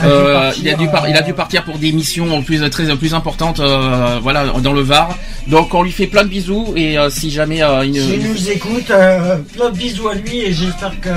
A 0.00 0.02
dû 0.02 0.10
partir, 0.32 0.62
il 0.62 0.68
a 0.68 0.74
dû 0.74 0.88
par- 0.88 1.08
il 1.08 1.16
a 1.16 1.22
dû 1.22 1.30
euh, 1.30 1.34
partir 1.34 1.64
pour 1.64 1.78
des 1.78 1.92
missions 1.92 2.42
plus 2.42 2.68
très 2.70 2.94
plus 2.96 3.14
importantes, 3.14 3.60
euh, 3.60 4.18
voilà, 4.22 4.46
dans 4.62 4.72
le 4.72 4.82
Var. 4.82 5.16
Donc 5.46 5.72
on 5.74 5.82
lui 5.82 5.92
fait 5.92 6.06
plein 6.08 6.24
de 6.24 6.28
bisous 6.28 6.74
et 6.76 6.98
euh, 6.98 7.08
si 7.08 7.30
jamais 7.30 7.62
euh, 7.62 7.84
il 7.86 7.92
nous 8.28 8.50
écoute, 8.50 8.90
euh, 8.90 9.36
plein 9.54 9.70
de 9.70 9.76
bisous 9.78 10.08
à 10.08 10.14
lui 10.14 10.40
et 10.40 10.52
j'espère 10.52 10.98
que 11.00 11.08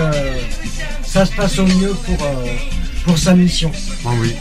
ça 1.03 1.25
se 1.25 1.31
passe 1.33 1.57
au 1.59 1.65
mieux 1.65 1.93
pour, 2.05 2.23
euh, 2.25 2.45
pour 3.05 3.17
sa 3.17 3.33
mission. 3.33 3.71
Ah 4.05 4.09
oui. 4.19 4.33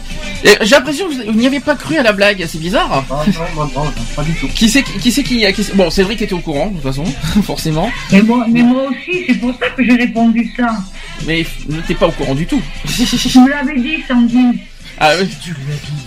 Et 0.45 0.51
J'ai 0.63 0.75
l'impression 0.77 1.09
que 1.09 1.15
vous, 1.15 1.33
n'y 1.33 1.47
avez 1.47 1.61
pas 1.61 1.75
cru 1.77 1.97
à 1.97 2.03
la 2.03 2.13
blague, 2.13 2.45
c'est 2.49 2.59
bizarre. 2.61 3.05
Ah, 3.11 3.25
non, 3.57 3.65
non, 3.67 3.85
non, 3.85 3.91
pas 4.17 4.23
du 4.23 4.33
tout. 4.35 4.49
Qui 4.49 4.69
c'est 4.69 4.83
qui, 4.83 4.99
qui 4.99 5.13
c'est 5.13 5.23
qui, 5.23 5.53
qui 5.53 5.65
c'est- 5.65 5.75
bon 5.75 5.91
Cédric 5.91 6.23
était 6.23 6.33
au 6.35 6.41
courant 6.41 6.69
de 6.69 6.75
toute 6.75 6.83
façon 6.83 7.05
forcément 7.43 7.91
mais 8.13 8.23
moi, 8.23 8.47
mais 8.51 8.63
moi 8.63 8.85
aussi, 8.91 9.25
c'est 9.27 9.35
pour 9.35 9.53
ça 9.59 9.69
que 9.71 9.85
j'ai 9.85 9.95
répondu 9.97 10.51
ça. 10.57 10.77
mais 11.27 11.45
n'était 11.69 11.95
pas 11.95 12.07
au 12.09 12.13
courant 12.13 12.35
du 12.35 12.47
tout. 12.47 12.61
Tu 12.87 13.39
me 13.41 13.49
l'avais 13.51 13.79
dit, 13.79 14.03
Sandy. 14.09 14.61
Ah 15.03 15.13
oui. 15.21 15.29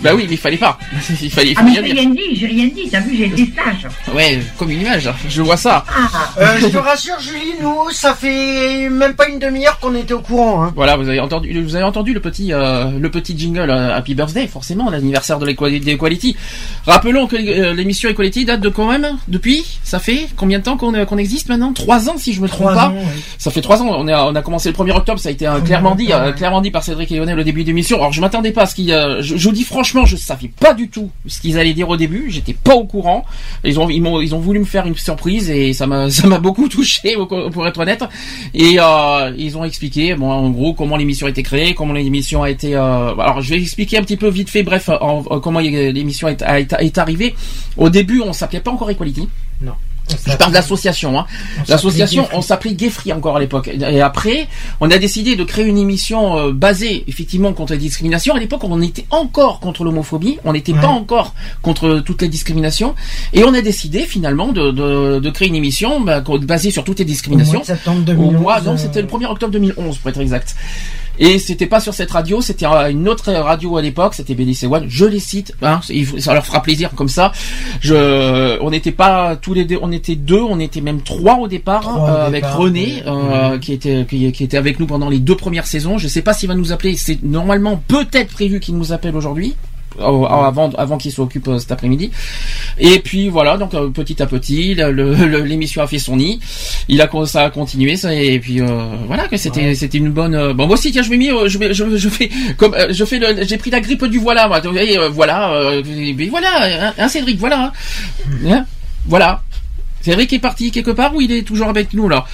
Bah 0.02 0.10
oui 0.14 0.24
mais 0.28 0.34
il 0.34 0.38
fallait 0.38 0.56
pas. 0.56 0.78
Il 1.20 1.30
fallait, 1.30 1.50
il 1.50 1.56
Ah, 1.58 1.62
mais 1.64 1.74
j'ai 1.74 1.80
rien 1.80 2.10
dit, 2.10 2.20
j'ai 2.36 2.46
rien 2.46 2.66
dit. 2.66 2.88
T'as 2.90 3.00
vu, 3.00 3.16
j'ai 3.16 3.26
été 3.26 3.52
sage. 3.56 3.78
dire. 3.80 3.90
Ouais 4.14 4.38
comme 4.56 4.70
une 4.70 4.80
image. 4.82 5.10
Je 5.28 5.42
vois 5.42 5.56
ça. 5.56 5.84
Euh, 6.38 6.58
je 6.60 6.66
te 6.68 6.76
rassure 6.78 7.18
Julie, 7.20 7.54
nous 7.60 7.90
ça 7.90 8.14
fait 8.14 8.88
même 8.88 9.14
pas 9.14 9.28
une 9.28 9.38
demi-heure 9.38 9.78
qu'on 9.80 9.94
était 9.94 10.14
au 10.14 10.20
courant. 10.20 10.62
Hein. 10.64 10.72
Voilà 10.76 10.96
vous 10.96 11.08
avez 11.08 11.20
entendu 11.20 11.60
vous 11.62 11.74
avez 11.74 11.84
entendu 11.84 12.12
le 12.12 12.20
petit 12.20 12.52
euh, 12.52 12.90
le 12.98 13.10
petit 13.10 13.36
jingle 13.36 13.68
euh, 13.70 13.96
Happy 13.96 14.14
Birthday 14.14 14.46
forcément 14.46 14.90
l'anniversaire 14.90 15.38
de 15.38 15.46
l'Equality. 15.46 16.36
Rappelons 16.86 17.26
que 17.26 17.36
l'émission 17.74 18.08
Equality 18.10 18.44
date 18.44 18.60
de 18.60 18.68
quand 18.68 18.88
même 18.88 19.18
depuis 19.28 19.64
ça 19.82 19.98
fait 19.98 20.28
combien 20.36 20.58
de 20.60 20.64
temps 20.64 20.76
qu'on 20.76 20.92
qu'on 21.04 21.18
existe 21.18 21.48
maintenant? 21.48 21.72
Trois 21.72 22.08
ans 22.08 22.16
si 22.16 22.32
je 22.32 22.40
me 22.40 22.48
trompe 22.48 22.68
Trois 22.68 22.74
pas. 22.74 22.88
ans, 22.88 22.94
oui. 22.96 23.22
Ça 23.38 23.50
fait 23.50 23.60
trois 23.60 23.82
ans. 23.82 23.88
On 23.98 24.06
a, 24.08 24.24
on 24.24 24.34
a 24.34 24.42
commencé 24.42 24.70
le 24.70 24.74
1er 24.76 24.92
octobre. 24.96 25.18
Ça 25.18 25.28
a 25.28 25.32
été 25.32 25.46
euh, 25.46 25.60
clairement 25.60 25.94
dit, 25.94 26.12
euh, 26.12 26.32
clairement 26.32 26.60
dit 26.60 26.70
par 26.70 26.82
Cédric 26.84 27.10
et 27.12 27.16
Lionel 27.16 27.38
au 27.40 27.42
début 27.42 27.62
de 27.62 27.68
l'émission. 27.68 27.96
Alors 27.98 28.12
je 28.12 28.20
m'attendais 28.20 28.52
pas 28.52 28.62
à 28.62 28.66
ce 28.66 28.74
euh, 28.92 29.22
je, 29.22 29.36
vous 29.36 29.52
dis 29.52 29.62
franchement, 29.64 30.04
je 30.06 30.16
savais 30.16 30.48
pas 30.48 30.74
du 30.74 30.88
tout 30.88 31.10
ce 31.26 31.40
qu'ils 31.40 31.58
allaient 31.58 31.74
dire 31.74 31.88
au 31.88 31.96
début. 31.96 32.26
J'étais 32.30 32.52
pas 32.54 32.74
au 32.74 32.84
courant. 32.84 33.24
Ils 33.64 33.78
ont, 33.80 33.88
ils 33.90 34.34
ont 34.34 34.38
voulu 34.38 34.58
me 34.60 34.64
faire 34.64 34.86
une 34.86 34.94
surprise 34.96 35.50
et 35.50 35.72
ça 35.72 35.86
m'a, 35.86 36.10
ça 36.18 36.26
m'a 36.26 36.38
beaucoup 36.38 36.68
touché 36.68 37.14
pour 37.52 37.66
être 37.66 37.80
honnête. 37.80 38.04
Et 38.54 38.76
euh, 38.78 39.32
ils 39.38 39.56
ont 39.56 39.64
expliqué, 39.64 40.14
bon, 40.14 40.30
en 40.30 40.50
gros, 40.50 40.74
comment 40.74 40.96
l'émission 40.96 41.26
a 41.26 41.30
été 41.30 41.42
créée, 41.42 41.74
comment 41.74 41.92
l'émission 41.94 42.42
a 42.42 42.50
été. 42.50 42.74
euh, 42.74 43.14
alors 43.16 43.40
je 43.40 43.50
vais 43.54 43.60
expliquer 43.60 43.98
un 43.98 44.02
petit 44.02 44.16
peu 44.16 44.28
vite 44.28 44.50
fait, 44.50 44.62
bref, 44.62 44.88
en- 44.88 45.24
en- 45.28 45.40
comment 45.40 45.60
l'émission 45.60 46.28
est, 46.28 46.42
est- 46.42 46.72
est 46.78 46.98
arrivée. 46.98 47.34
Au 47.76 47.88
début, 47.90 48.20
on 48.20 48.32
s'appelait 48.32 48.60
pas 48.60 48.70
encore 48.70 48.90
Equality. 48.90 49.28
Non. 49.60 49.72
Je 50.26 50.36
parle 50.36 50.52
d'association. 50.52 51.18
Hein. 51.18 51.26
L'association, 51.68 52.28
on 52.32 52.42
s'appelait 52.42 52.76
Geoffrey 52.78 53.12
encore 53.12 53.36
à 53.36 53.40
l'époque. 53.40 53.68
Et 53.68 54.00
après, 54.00 54.48
on 54.80 54.90
a 54.90 54.98
décidé 54.98 55.34
de 55.36 55.44
créer 55.44 55.64
une 55.64 55.78
émission 55.78 56.38
euh, 56.38 56.52
basée 56.52 57.04
effectivement 57.08 57.52
contre 57.52 57.72
les 57.72 57.78
discriminations. 57.78 58.34
À 58.34 58.38
l'époque, 58.38 58.64
on 58.64 58.80
était 58.82 59.06
encore 59.10 59.60
contre 59.60 59.82
l'homophobie, 59.84 60.38
on 60.44 60.52
n'était 60.52 60.74
pas 60.74 60.88
encore 60.88 61.34
contre 61.62 62.00
toutes 62.04 62.22
les 62.22 62.28
discriminations. 62.28 62.94
Et 63.32 63.44
on 63.44 63.54
a 63.54 63.60
décidé 63.62 64.00
finalement 64.00 64.48
de, 64.52 64.70
de, 64.70 65.20
de 65.20 65.30
créer 65.30 65.48
une 65.48 65.54
émission 65.56 66.00
bah, 66.00 66.22
basée 66.42 66.70
sur 66.70 66.84
toutes 66.84 66.98
les 66.98 67.04
Au 67.04 67.06
mois 67.06 67.12
discriminations. 67.12 67.60
de 67.60 67.64
septembre 67.64 68.00
Au 68.00 68.04
2011. 68.04 68.34
mois, 68.40 68.60
non, 68.60 68.72
euh, 68.72 68.76
c'était 68.76 69.00
le 69.02 69.08
1er 69.08 69.26
octobre 69.26 69.52
2011 69.52 69.98
pour 69.98 70.10
être 70.10 70.20
exact. 70.20 70.54
Et 71.18 71.38
c'était 71.38 71.66
pas 71.66 71.80
sur 71.80 71.94
cette 71.94 72.10
radio, 72.10 72.40
c'était 72.40 72.66
une 72.66 73.08
autre 73.08 73.32
radio 73.32 73.76
à 73.76 73.82
l'époque, 73.82 74.14
c'était 74.14 74.34
BDC 74.34 74.64
One. 74.64 74.86
Je 74.88 75.04
les 75.04 75.20
cite, 75.20 75.54
hein, 75.62 75.80
ça 76.18 76.34
leur 76.34 76.44
fera 76.44 76.60
plaisir 76.62 76.90
comme 76.94 77.08
ça. 77.08 77.32
Je, 77.80 78.60
on 78.60 78.70
n'était 78.70 78.92
pas 78.92 79.36
tous 79.36 79.54
les 79.54 79.64
deux, 79.64 79.78
on 79.80 79.92
était 79.92 80.16
deux, 80.16 80.40
on 80.40 80.58
était 80.58 80.80
même 80.80 81.02
trois 81.02 81.38
au 81.38 81.48
départ, 81.48 81.82
Trois 81.82 81.94
au 81.94 82.08
euh, 82.08 82.26
avec 82.26 82.42
départ, 82.42 82.58
René, 82.58 83.02
euh, 83.06 83.58
qui 83.58 83.72
était 83.72 84.06
qui, 84.08 84.32
qui 84.32 84.44
était 84.44 84.56
avec 84.56 84.80
nous 84.80 84.86
pendant 84.86 85.08
les 85.08 85.18
deux 85.18 85.36
premières 85.36 85.66
saisons. 85.66 85.98
Je 85.98 86.08
sais 86.08 86.22
pas 86.22 86.32
s'il 86.32 86.48
va 86.48 86.54
nous 86.54 86.72
appeler. 86.72 86.96
C'est 86.96 87.22
normalement 87.22 87.80
peut-être 87.86 88.32
prévu 88.32 88.60
qu'il 88.60 88.76
nous 88.76 88.92
appelle 88.92 89.16
aujourd'hui. 89.16 89.54
Euh, 90.00 90.24
avant 90.24 90.70
avant 90.70 90.98
qu'il 90.98 91.12
s'occupe 91.12 91.48
euh, 91.48 91.58
cet 91.58 91.72
après-midi. 91.72 92.10
Et 92.78 92.98
puis 93.00 93.28
voilà 93.28 93.56
donc 93.56 93.74
euh, 93.74 93.88
petit 93.88 94.22
à 94.22 94.26
petit 94.26 94.74
l'émission 95.44 95.82
a 95.82 95.86
fait 95.86 95.98
son 95.98 96.16
nid. 96.16 96.40
Il 96.88 97.00
a 97.00 97.08
ça 97.26 97.42
a 97.42 97.50
continué 97.50 97.96
ça 97.96 98.14
et 98.14 98.38
puis 98.38 98.60
euh, 98.60 98.66
voilà 99.06 99.28
que 99.28 99.36
c'était 99.36 99.74
c'était 99.74 99.98
une 99.98 100.10
bonne 100.10 100.52
bon 100.52 100.66
moi 100.66 100.74
aussi 100.74 100.90
tiens 100.90 101.02
je 101.02 101.10
vais 101.10 101.16
mis 101.16 101.30
je 101.46 101.58
vais 101.58 101.72
je, 101.72 101.96
je 101.96 102.08
fais 102.08 102.30
comme 102.56 102.74
je 102.90 103.04
fais 103.04 103.18
le 103.18 103.44
j'ai 103.44 103.56
pris 103.56 103.70
la 103.70 103.80
grippe 103.80 104.04
du 104.06 104.18
voilà 104.18 104.48
moi. 104.48 104.60
Et, 104.76 104.98
voilà 105.08 105.52
euh, 105.54 105.82
mais 105.86 106.26
voilà 106.26 106.92
hein, 106.98 107.08
Cédric 107.08 107.38
voilà 107.38 107.66
hein. 107.66 107.72
Hein, 108.46 108.66
voilà. 109.06 109.42
Cédric 110.00 110.32
est 110.32 110.38
parti 110.38 110.70
quelque 110.70 110.90
part 110.90 111.14
ou 111.14 111.20
il 111.20 111.32
est 111.32 111.42
toujours 111.42 111.68
avec 111.68 111.94
nous 111.94 112.08
là? 112.08 112.24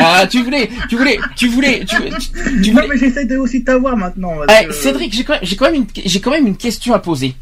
Ah 0.00 0.26
tu 0.30 0.42
voulais 0.42 0.68
tu 0.88 0.96
voulais 0.96 1.18
tu 1.34 1.48
voulais 1.48 1.84
tu, 1.84 1.96
tu, 1.96 2.62
tu 2.62 2.70
Non, 2.72 2.82
voulais 2.82 2.88
mais 2.94 2.98
j'essaie 2.98 3.24
de 3.24 3.36
aussi 3.36 3.64
t'avoir 3.64 3.96
maintenant. 3.96 4.32
parce 4.46 4.60
Eh, 4.62 4.66
que- 4.68 4.72
Cédric, 4.72 5.12
j'ai 5.14 5.24
quand, 5.56 5.70
même- 5.70 5.86
j'ai 6.04 6.20
quand 6.20 6.30
même 6.30 6.46
une 6.46 6.56
question 6.56 6.94
à 6.94 6.98
poser. 6.98 7.34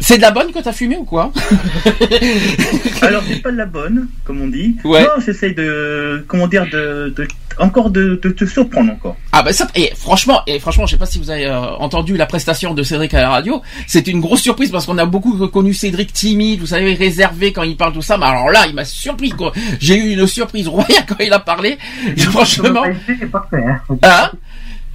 C'est 0.00 0.16
de 0.16 0.22
la 0.22 0.30
bonne 0.30 0.50
que 0.50 0.58
t'as 0.58 0.72
fumé 0.72 0.96
ou 0.96 1.04
quoi 1.04 1.30
Alors, 3.02 3.22
c'est 3.28 3.42
pas 3.42 3.52
de 3.52 3.56
la 3.56 3.66
bonne, 3.66 4.08
comme 4.24 4.40
on 4.40 4.48
dit. 4.48 4.76
Ouais. 4.82 5.02
Non, 5.02 5.10
j'essaie 5.24 5.52
de, 5.52 6.24
comment 6.26 6.48
dire, 6.48 6.66
de, 6.72 7.12
de 7.14 7.28
encore 7.58 7.90
de, 7.90 8.18
de 8.22 8.30
te 8.30 8.44
surprendre 8.44 8.92
encore. 8.92 9.16
Ah 9.32 9.42
bah 9.42 9.52
ça, 9.52 9.68
et 9.74 9.92
franchement, 9.94 10.40
et 10.46 10.58
franchement, 10.58 10.86
je 10.86 10.92
sais 10.92 10.98
pas 10.98 11.06
si 11.06 11.18
vous 11.18 11.30
avez 11.30 11.46
euh, 11.46 11.60
entendu 11.76 12.16
la 12.16 12.26
prestation 12.26 12.72
de 12.74 12.82
Cédric 12.82 13.12
à 13.14 13.20
la 13.20 13.30
radio. 13.30 13.60
C'était 13.86 14.10
une 14.10 14.20
grosse 14.20 14.40
surprise 14.40 14.70
parce 14.70 14.86
qu'on 14.86 14.98
a 14.98 15.04
beaucoup 15.04 15.36
reconnu 15.36 15.74
Cédric 15.74 16.12
timide, 16.12 16.60
vous 16.60 16.66
savez, 16.66 16.94
réservé 16.94 17.52
quand 17.52 17.62
il 17.62 17.76
parle 17.76 17.92
tout 17.92 18.02
ça. 18.02 18.16
Mais 18.16 18.26
alors 18.26 18.50
là, 18.50 18.66
il 18.66 18.74
m'a 18.74 18.84
surpris 18.84 19.30
quoi. 19.30 19.52
J'ai 19.78 19.96
eu 19.96 20.12
une 20.12 20.26
surprise 20.26 20.68
royale 20.68 21.04
quand 21.08 21.18
il 21.20 21.32
a 21.32 21.38
parlé. 21.38 21.78
Franchement. 22.16 22.82
Maïté 22.82 23.12
est 23.22 23.26
parfait. 23.26 23.64
Hein. 23.64 23.80
Hein? 24.02 24.30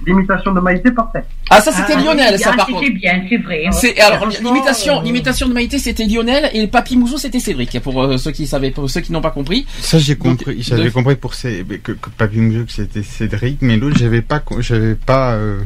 L'imitation 0.06 0.52
de 0.52 0.60
Maïté, 0.60 0.90
parfait. 0.92 1.24
Ah 1.50 1.60
ça 1.60 1.72
c'était 1.72 1.94
Ah, 1.96 2.00
Lionel, 2.00 2.38
ça 2.38 2.50
ah, 2.52 2.56
par 2.56 2.66
c'était 2.66 2.78
contre. 2.86 2.94
bien, 3.00 3.22
c'est 3.28 3.36
vrai. 3.38 3.62
C'est 3.72 4.00
alors 4.00 4.28
l'imitation, 4.28 5.00
euh, 5.00 5.02
l'imitation 5.02 5.48
de 5.48 5.52
Maïté 5.52 5.78
c'était 5.78 6.04
Lionel 6.06 6.48
et 6.52 6.62
le 6.62 6.68
Papy 6.68 6.96
Mouzou 6.96 7.18
c'était 7.18 7.40
Cédric. 7.40 7.78
Pour 7.80 8.00
euh, 8.02 8.16
ceux 8.16 8.30
qui 8.30 8.46
savaient, 8.46 8.70
pour 8.70 8.88
ceux 8.88 9.00
qui 9.00 9.10
n'ont 9.12 9.20
pas 9.20 9.30
compris. 9.32 9.66
Ça 9.80 9.98
j'ai 9.98 10.14
Donc, 10.14 10.38
compris, 10.38 10.62
j'avais 10.62 10.84
de- 10.84 10.90
compris 10.90 11.16
pour 11.16 11.34
ces, 11.34 11.64
que, 11.82 11.92
que 11.92 12.10
Papy 12.16 12.38
Moujou 12.38 12.66
que 12.66 12.72
c'était 12.72 13.02
Cédric, 13.02 13.58
mais 13.62 13.76
l'autre 13.76 13.96
j'avais 13.98 14.22
pas, 14.22 14.38
con- 14.38 14.60
j'avais 14.60 14.94
pas, 14.94 15.32
euh, 15.34 15.58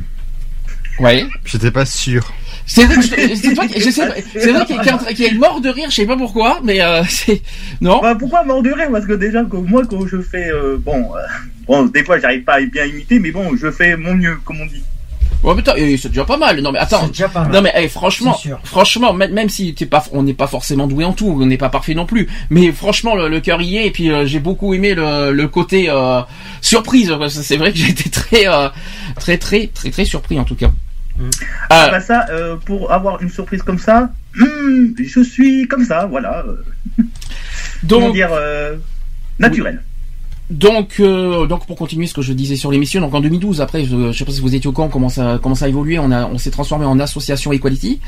Ouais. 0.99 1.27
j'étais 1.45 1.71
pas 1.71 1.85
sûr. 1.87 2.31
Cédric, 2.73 3.03
je- 3.03 3.35
c'est 3.35 3.55
toi 3.55 3.67
qui, 3.67 3.81
je 3.81 3.91
sais, 3.91 4.03
c'est 4.33 4.53
vrai 4.53 4.65
qui, 4.65 5.15
qui 5.15 5.25
est 5.25 5.35
mort 5.35 5.61
de 5.61 5.69
rire, 5.71 5.91
je 5.91 5.97
sais 5.97 6.07
pas 6.07 6.17
pourquoi, 6.17 6.61
mais 6.63 6.81
euh, 6.81 7.03
c'est 7.09 7.43
non. 7.81 8.01
Bah, 8.01 8.15
pourquoi 8.19 8.45
mort 8.45 8.63
de 8.63 8.71
rire? 8.71 8.89
Parce 8.93 9.07
que 9.07 9.15
déjà, 9.15 9.43
moi, 9.43 9.83
quand 9.91 10.07
je 10.07 10.21
fais, 10.23 10.51
euh, 10.51 10.77
bon, 10.79 10.99
euh, 11.17 11.21
bon, 11.67 11.87
des 11.87 12.05
fois, 12.05 12.21
j'arrive 12.21 12.45
pas 12.45 12.55
à 12.55 12.61
bien 12.61 12.85
imiter, 12.87 13.19
mais 13.19 13.33
bon, 13.33 13.57
je 13.61 13.71
fais 13.73 13.97
mon 13.97 14.15
mieux, 14.15 14.37
comme 14.45 14.61
on 14.61 14.67
dit. 14.67 14.83
Ouais, 15.43 15.55
putain, 15.57 15.73
eh, 15.77 15.97
c'est 15.97 16.09
déjà 16.11 16.25
pas 16.27 16.37
mal. 16.37 16.61
Non 16.61 16.71
mais 16.71 16.79
attends. 16.79 17.01
C'est 17.05 17.13
déjà 17.13 17.29
pas 17.31 17.45
mal. 17.45 17.53
Non 17.53 17.63
mais 17.63 17.73
eh, 17.75 17.89
franchement, 17.89 18.37
C'est 18.43 18.51
franchement, 18.63 19.15
même, 19.15 19.33
même 19.33 19.49
si 19.49 19.73
t'es 19.75 19.87
pas, 19.87 20.05
on 20.13 20.23
n'est 20.23 20.35
pas 20.35 20.47
forcément 20.47 20.87
doué 20.87 21.03
en 21.05 21.15
tout, 21.15 21.35
on 21.41 21.47
n'est 21.47 21.57
pas 21.57 21.71
parfait 21.71 21.95
non 21.95 22.05
plus. 22.05 22.29
Mais 22.51 22.71
franchement, 22.73 23.15
le, 23.15 23.29
le 23.29 23.41
cœur 23.41 23.63
y 23.63 23.79
est. 23.79 23.87
Et 23.87 23.91
puis 23.91 24.11
euh, 24.11 24.27
j'ai 24.27 24.39
beaucoup 24.39 24.75
aimé 24.75 24.93
le, 24.95 25.33
le 25.33 25.49
côté 25.49 25.87
euh, 25.89 26.21
surprise. 26.61 27.15
parce 27.19 27.37
que 27.39 27.43
C'est 27.43 27.57
vrai 27.57 27.73
que 27.73 27.79
j'ai 27.79 27.89
été 27.91 28.11
très, 28.11 28.49
euh, 28.49 28.69
très, 29.19 29.39
très, 29.39 29.67
très, 29.69 29.91
très 29.91 30.05
surpris 30.05 30.39
en 30.39 30.45
tout 30.45 30.57
cas. 30.57 30.71
Ah, 31.69 31.89
bah 31.91 32.01
ça, 32.01 32.27
euh, 32.31 32.57
pour 32.57 32.93
avoir 32.93 33.23
une 33.23 33.29
surprise 33.29 33.63
comme 33.63 33.79
ça, 33.79 34.11
hmm, 34.35 34.95
je 34.99 35.21
suis 35.21 35.69
comme 35.69 35.85
ça, 35.85 36.07
voilà. 36.07 36.45
euh, 36.47 36.57
comment 37.89 38.07
Donc, 38.07 38.15
dire, 38.15 38.31
euh, 38.33 38.77
naturel. 39.39 39.83
Donc, 40.51 40.95
euh, 40.99 41.47
donc 41.47 41.65
pour 41.67 41.77
continuer 41.77 42.07
ce 42.07 42.15
que 42.15 42.23
je 42.23 42.33
disais 42.33 42.57
sur 42.57 42.73
l'émission, 42.73 43.01
donc 43.01 43.15
en 43.15 43.21
2012, 43.21 43.61
après, 43.61 43.85
je, 43.85 44.11
je 44.11 44.19
sais 44.19 44.25
pas 44.25 44.33
si 44.33 44.41
vous 44.41 44.55
étiez 44.55 44.69
au 44.69 44.73
courant 44.73 44.89
comment 44.89 45.09
ça, 45.09 45.39
comment 45.43 45.55
ça 45.55 45.67
a 45.67 45.69
évolué, 45.69 45.99
on 45.99 46.11
a, 46.11 46.27
on 46.27 46.39
s'est 46.39 46.51
transformé 46.51 46.85
en 46.87 46.99
association 46.99 47.53
Equality. 47.53 48.01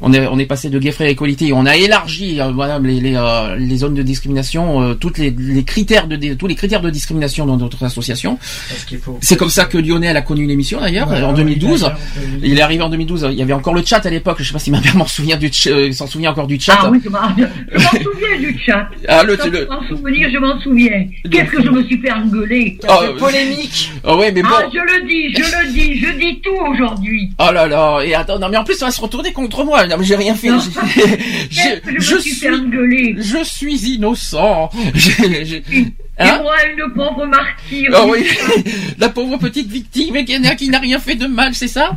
On 0.00 0.12
est, 0.12 0.26
on 0.26 0.38
est 0.38 0.46
passé 0.46 0.70
de 0.70 0.78
Gay 0.78 0.94
Equality, 0.98 1.48
et 1.48 1.52
on 1.52 1.66
a 1.66 1.76
élargi, 1.76 2.40
euh, 2.40 2.52
voilà, 2.52 2.78
les, 2.78 3.00
les, 3.00 3.14
euh, 3.16 3.54
les 3.56 3.76
zones 3.76 3.94
de 3.94 4.02
discrimination, 4.02 4.80
euh, 4.82 4.94
toutes 4.94 5.18
les, 5.18 5.30
les 5.30 5.62
critères 5.64 6.06
de, 6.08 6.34
tous 6.34 6.46
les 6.46 6.54
critères 6.54 6.80
de 6.80 6.88
discrimination 6.90 7.44
dans 7.46 7.56
notre 7.58 7.82
association. 7.84 8.38
Parce 8.68 8.84
qu'il 8.84 8.98
faut- 8.98 9.18
C'est 9.20 9.36
comme 9.36 9.50
ça 9.50 9.66
que 9.66 9.76
Lionel 9.76 10.16
a 10.16 10.22
connu 10.22 10.46
l'émission 10.46 10.80
d'ailleurs, 10.80 11.06
Voilà, 11.08 11.28
en 11.28 11.32
2012. 11.34 11.82
d'ailleurs, 11.82 11.98
Il 12.42 12.58
est 12.58 12.62
arrivé 12.62 12.82
en 12.82 12.88
2012. 12.88 13.28
Il 13.32 13.38
y 13.38 13.42
avait 13.42 13.52
encore 13.52 13.74
le 13.74 13.84
chat 13.84 14.04
à 14.06 14.10
l'époque. 14.10 14.38
Je 14.40 14.44
sais 14.44 14.52
pas 14.52 14.58
si 14.58 14.70
ma 14.70 14.80
mère 14.80 14.96
m'en 14.96 15.06
souvient 15.06 15.36
du, 15.36 15.50
euh, 15.66 15.92
s'en 15.92 16.06
souvient 16.06 16.30
encore 16.30 16.46
du 16.46 16.58
chat. 16.58 16.78
Ah 16.80 16.90
oui, 16.90 16.98
je 17.04 17.10
m'en 17.10 17.18
je 17.36 17.42
m'en 17.78 17.90
souviens 18.12 18.38
du 18.38 18.58
chat. 18.58 18.88
Ah, 19.06 19.22
le- 19.22 19.36
Sans 19.36 19.46
le- 19.50 19.66
m'en 19.66 19.86
souvenir, 19.88 20.28
je 20.32 20.38
m'en 20.38 20.58
souviens. 20.60 21.06
Qu'est-ce 21.30 21.50
que 21.50 21.62
je 21.62 21.68
me 21.68 21.82
suis 21.90 22.00
fait 22.00 22.12
engueuler. 22.12 22.78
Oh, 22.88 23.18
polémique. 23.18 23.92
Oh 24.04 24.16
ouais, 24.18 24.32
mais 24.32 24.42
bon. 24.42 24.48
Ah, 24.52 24.64
je 24.72 24.78
le 24.78 25.06
dis, 25.06 25.34
je 25.34 25.42
le 25.42 25.72
dis, 25.72 25.98
je 25.98 26.12
dis 26.12 26.40
tout 26.40 26.56
aujourd'hui. 26.70 27.30
Oh 27.38 27.52
là 27.52 27.66
là, 27.66 28.00
et 28.04 28.14
attends, 28.14 28.38
non 28.38 28.48
mais 28.48 28.56
en 28.56 28.64
plus 28.64 28.74
ça 28.74 28.86
va 28.86 28.92
se 28.92 29.00
retourner 29.00 29.32
contre 29.32 29.64
moi. 29.64 29.86
Non 29.86 29.96
mais 29.98 30.04
j'ai 30.04 30.16
rien 30.16 30.34
fait. 30.34 30.50
Je, 31.50 31.80
je 31.98 32.14
me 32.14 32.20
suis 32.20 32.34
fait 32.34 32.50
engueuler. 32.50 33.14
je 33.18 33.42
suis 33.44 33.94
innocent. 33.94 34.70
Hein 36.20 36.40
moi, 36.42 36.54
une 36.66 36.92
pauvre 36.94 37.26
martyre. 37.26 37.90
Oh 37.94 38.08
oui, 38.12 38.26
la 38.98 39.08
pauvre 39.08 39.38
petite 39.38 39.68
victime 39.70 40.24
qui 40.24 40.68
n'a 40.68 40.78
rien 40.78 40.98
fait 40.98 41.14
de 41.14 41.26
mal, 41.26 41.54
c'est 41.54 41.68
ça? 41.68 41.92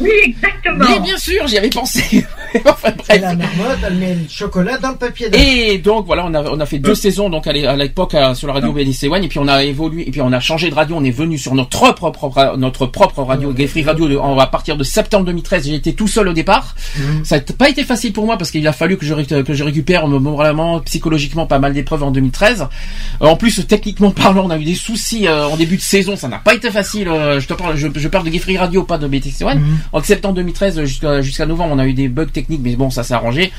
Oui, 0.00 0.10
exactement. 0.24 0.84
Mais 0.88 1.00
bien 1.00 1.16
sûr, 1.18 1.46
j'y 1.46 1.58
avais 1.58 1.70
pensé. 1.70 2.24
enfin 2.64 2.92
bref. 2.96 3.20
La 3.20 3.34
marmotte, 3.34 3.78
elle 3.86 3.94
met 3.96 4.14
le 4.14 4.28
chocolat 4.28 4.78
dans 4.78 4.90
le 4.90 4.96
papier. 4.96 5.28
Et 5.34 5.78
donc 5.78 6.06
voilà, 6.06 6.24
on 6.26 6.34
a, 6.34 6.42
on 6.44 6.60
a 6.60 6.66
fait 6.66 6.78
deux 6.78 6.94
saisons 6.94 7.28
donc 7.30 7.46
à 7.46 7.52
l'é- 7.52 7.66
à 7.66 7.76
l'époque 7.76 8.14
sur 8.34 8.46
la 8.48 8.54
radio 8.54 8.72
BDC 8.72 9.08
One 9.10 9.24
et 9.24 9.28
puis 9.28 9.38
on 9.38 9.48
a 9.48 9.64
évolué 9.64 10.06
et 10.06 10.10
puis 10.10 10.20
on 10.20 10.32
a 10.32 10.40
changé 10.40 10.70
de 10.70 10.74
radio, 10.74 10.96
on 10.98 11.04
est 11.04 11.10
venu 11.10 11.38
sur 11.38 11.54
notre 11.54 11.92
propre 11.94 12.56
notre 12.56 12.86
propre 12.86 13.22
radio 13.22 13.52
Gay 13.52 13.66
Free 13.66 13.82
Radio 13.82 14.08
de- 14.08 14.16
à 14.40 14.46
partir 14.46 14.76
de 14.76 14.84
septembre 14.84 15.24
2013. 15.26 15.66
J'ai 15.66 15.74
été 15.74 15.94
tout 15.94 16.08
seul 16.08 16.28
au 16.28 16.32
départ. 16.32 16.74
Ça 17.24 17.36
n'a 17.36 17.42
pas 17.58 17.68
été 17.68 17.84
facile 17.84 18.12
pour 18.12 18.26
moi 18.26 18.36
parce 18.38 18.50
qu'il 18.50 18.66
a 18.68 18.72
fallu 18.72 18.96
que 18.96 19.04
je 19.06 19.14
que 19.42 19.54
je 19.54 19.64
récupère 19.64 20.06
moralement, 20.06 20.80
psychologiquement 20.80 21.46
pas 21.46 21.58
mal 21.58 21.72
d'épreuves 21.72 22.02
en 22.02 22.10
2013. 22.10 22.66
Euh, 23.22 23.26
en 23.26 23.36
plus 23.36 23.55
techniquement 23.62 24.10
parlant, 24.10 24.46
on 24.46 24.50
a 24.50 24.58
eu 24.58 24.64
des 24.64 24.74
soucis 24.74 25.26
euh, 25.26 25.46
en 25.48 25.56
début 25.56 25.76
de 25.76 25.82
saison, 25.82 26.16
ça 26.16 26.28
n'a 26.28 26.38
pas 26.38 26.54
été 26.54 26.70
facile. 26.70 27.08
euh, 27.08 27.40
je 27.40 27.46
te 27.46 27.54
parle, 27.54 27.76
je, 27.76 27.88
je 27.94 28.08
parle 28.08 28.24
de 28.24 28.30
Gay 28.30 28.38
Free 28.38 28.56
Radio, 28.58 28.82
pas 28.82 28.98
de 28.98 29.06
BTC 29.06 29.44
One. 29.44 29.60
En 29.92 30.02
septembre 30.02 30.34
2013 30.34 30.84
jusqu'à 30.84 31.20
jusqu'à 31.22 31.46
novembre, 31.46 31.74
on 31.74 31.78
a 31.78 31.86
eu 31.86 31.92
des 31.92 32.08
bugs 32.08 32.26
techniques, 32.26 32.60
mais 32.62 32.76
bon, 32.76 32.90
ça 32.90 33.02
s'est 33.02 33.14
arrangé. 33.14 33.52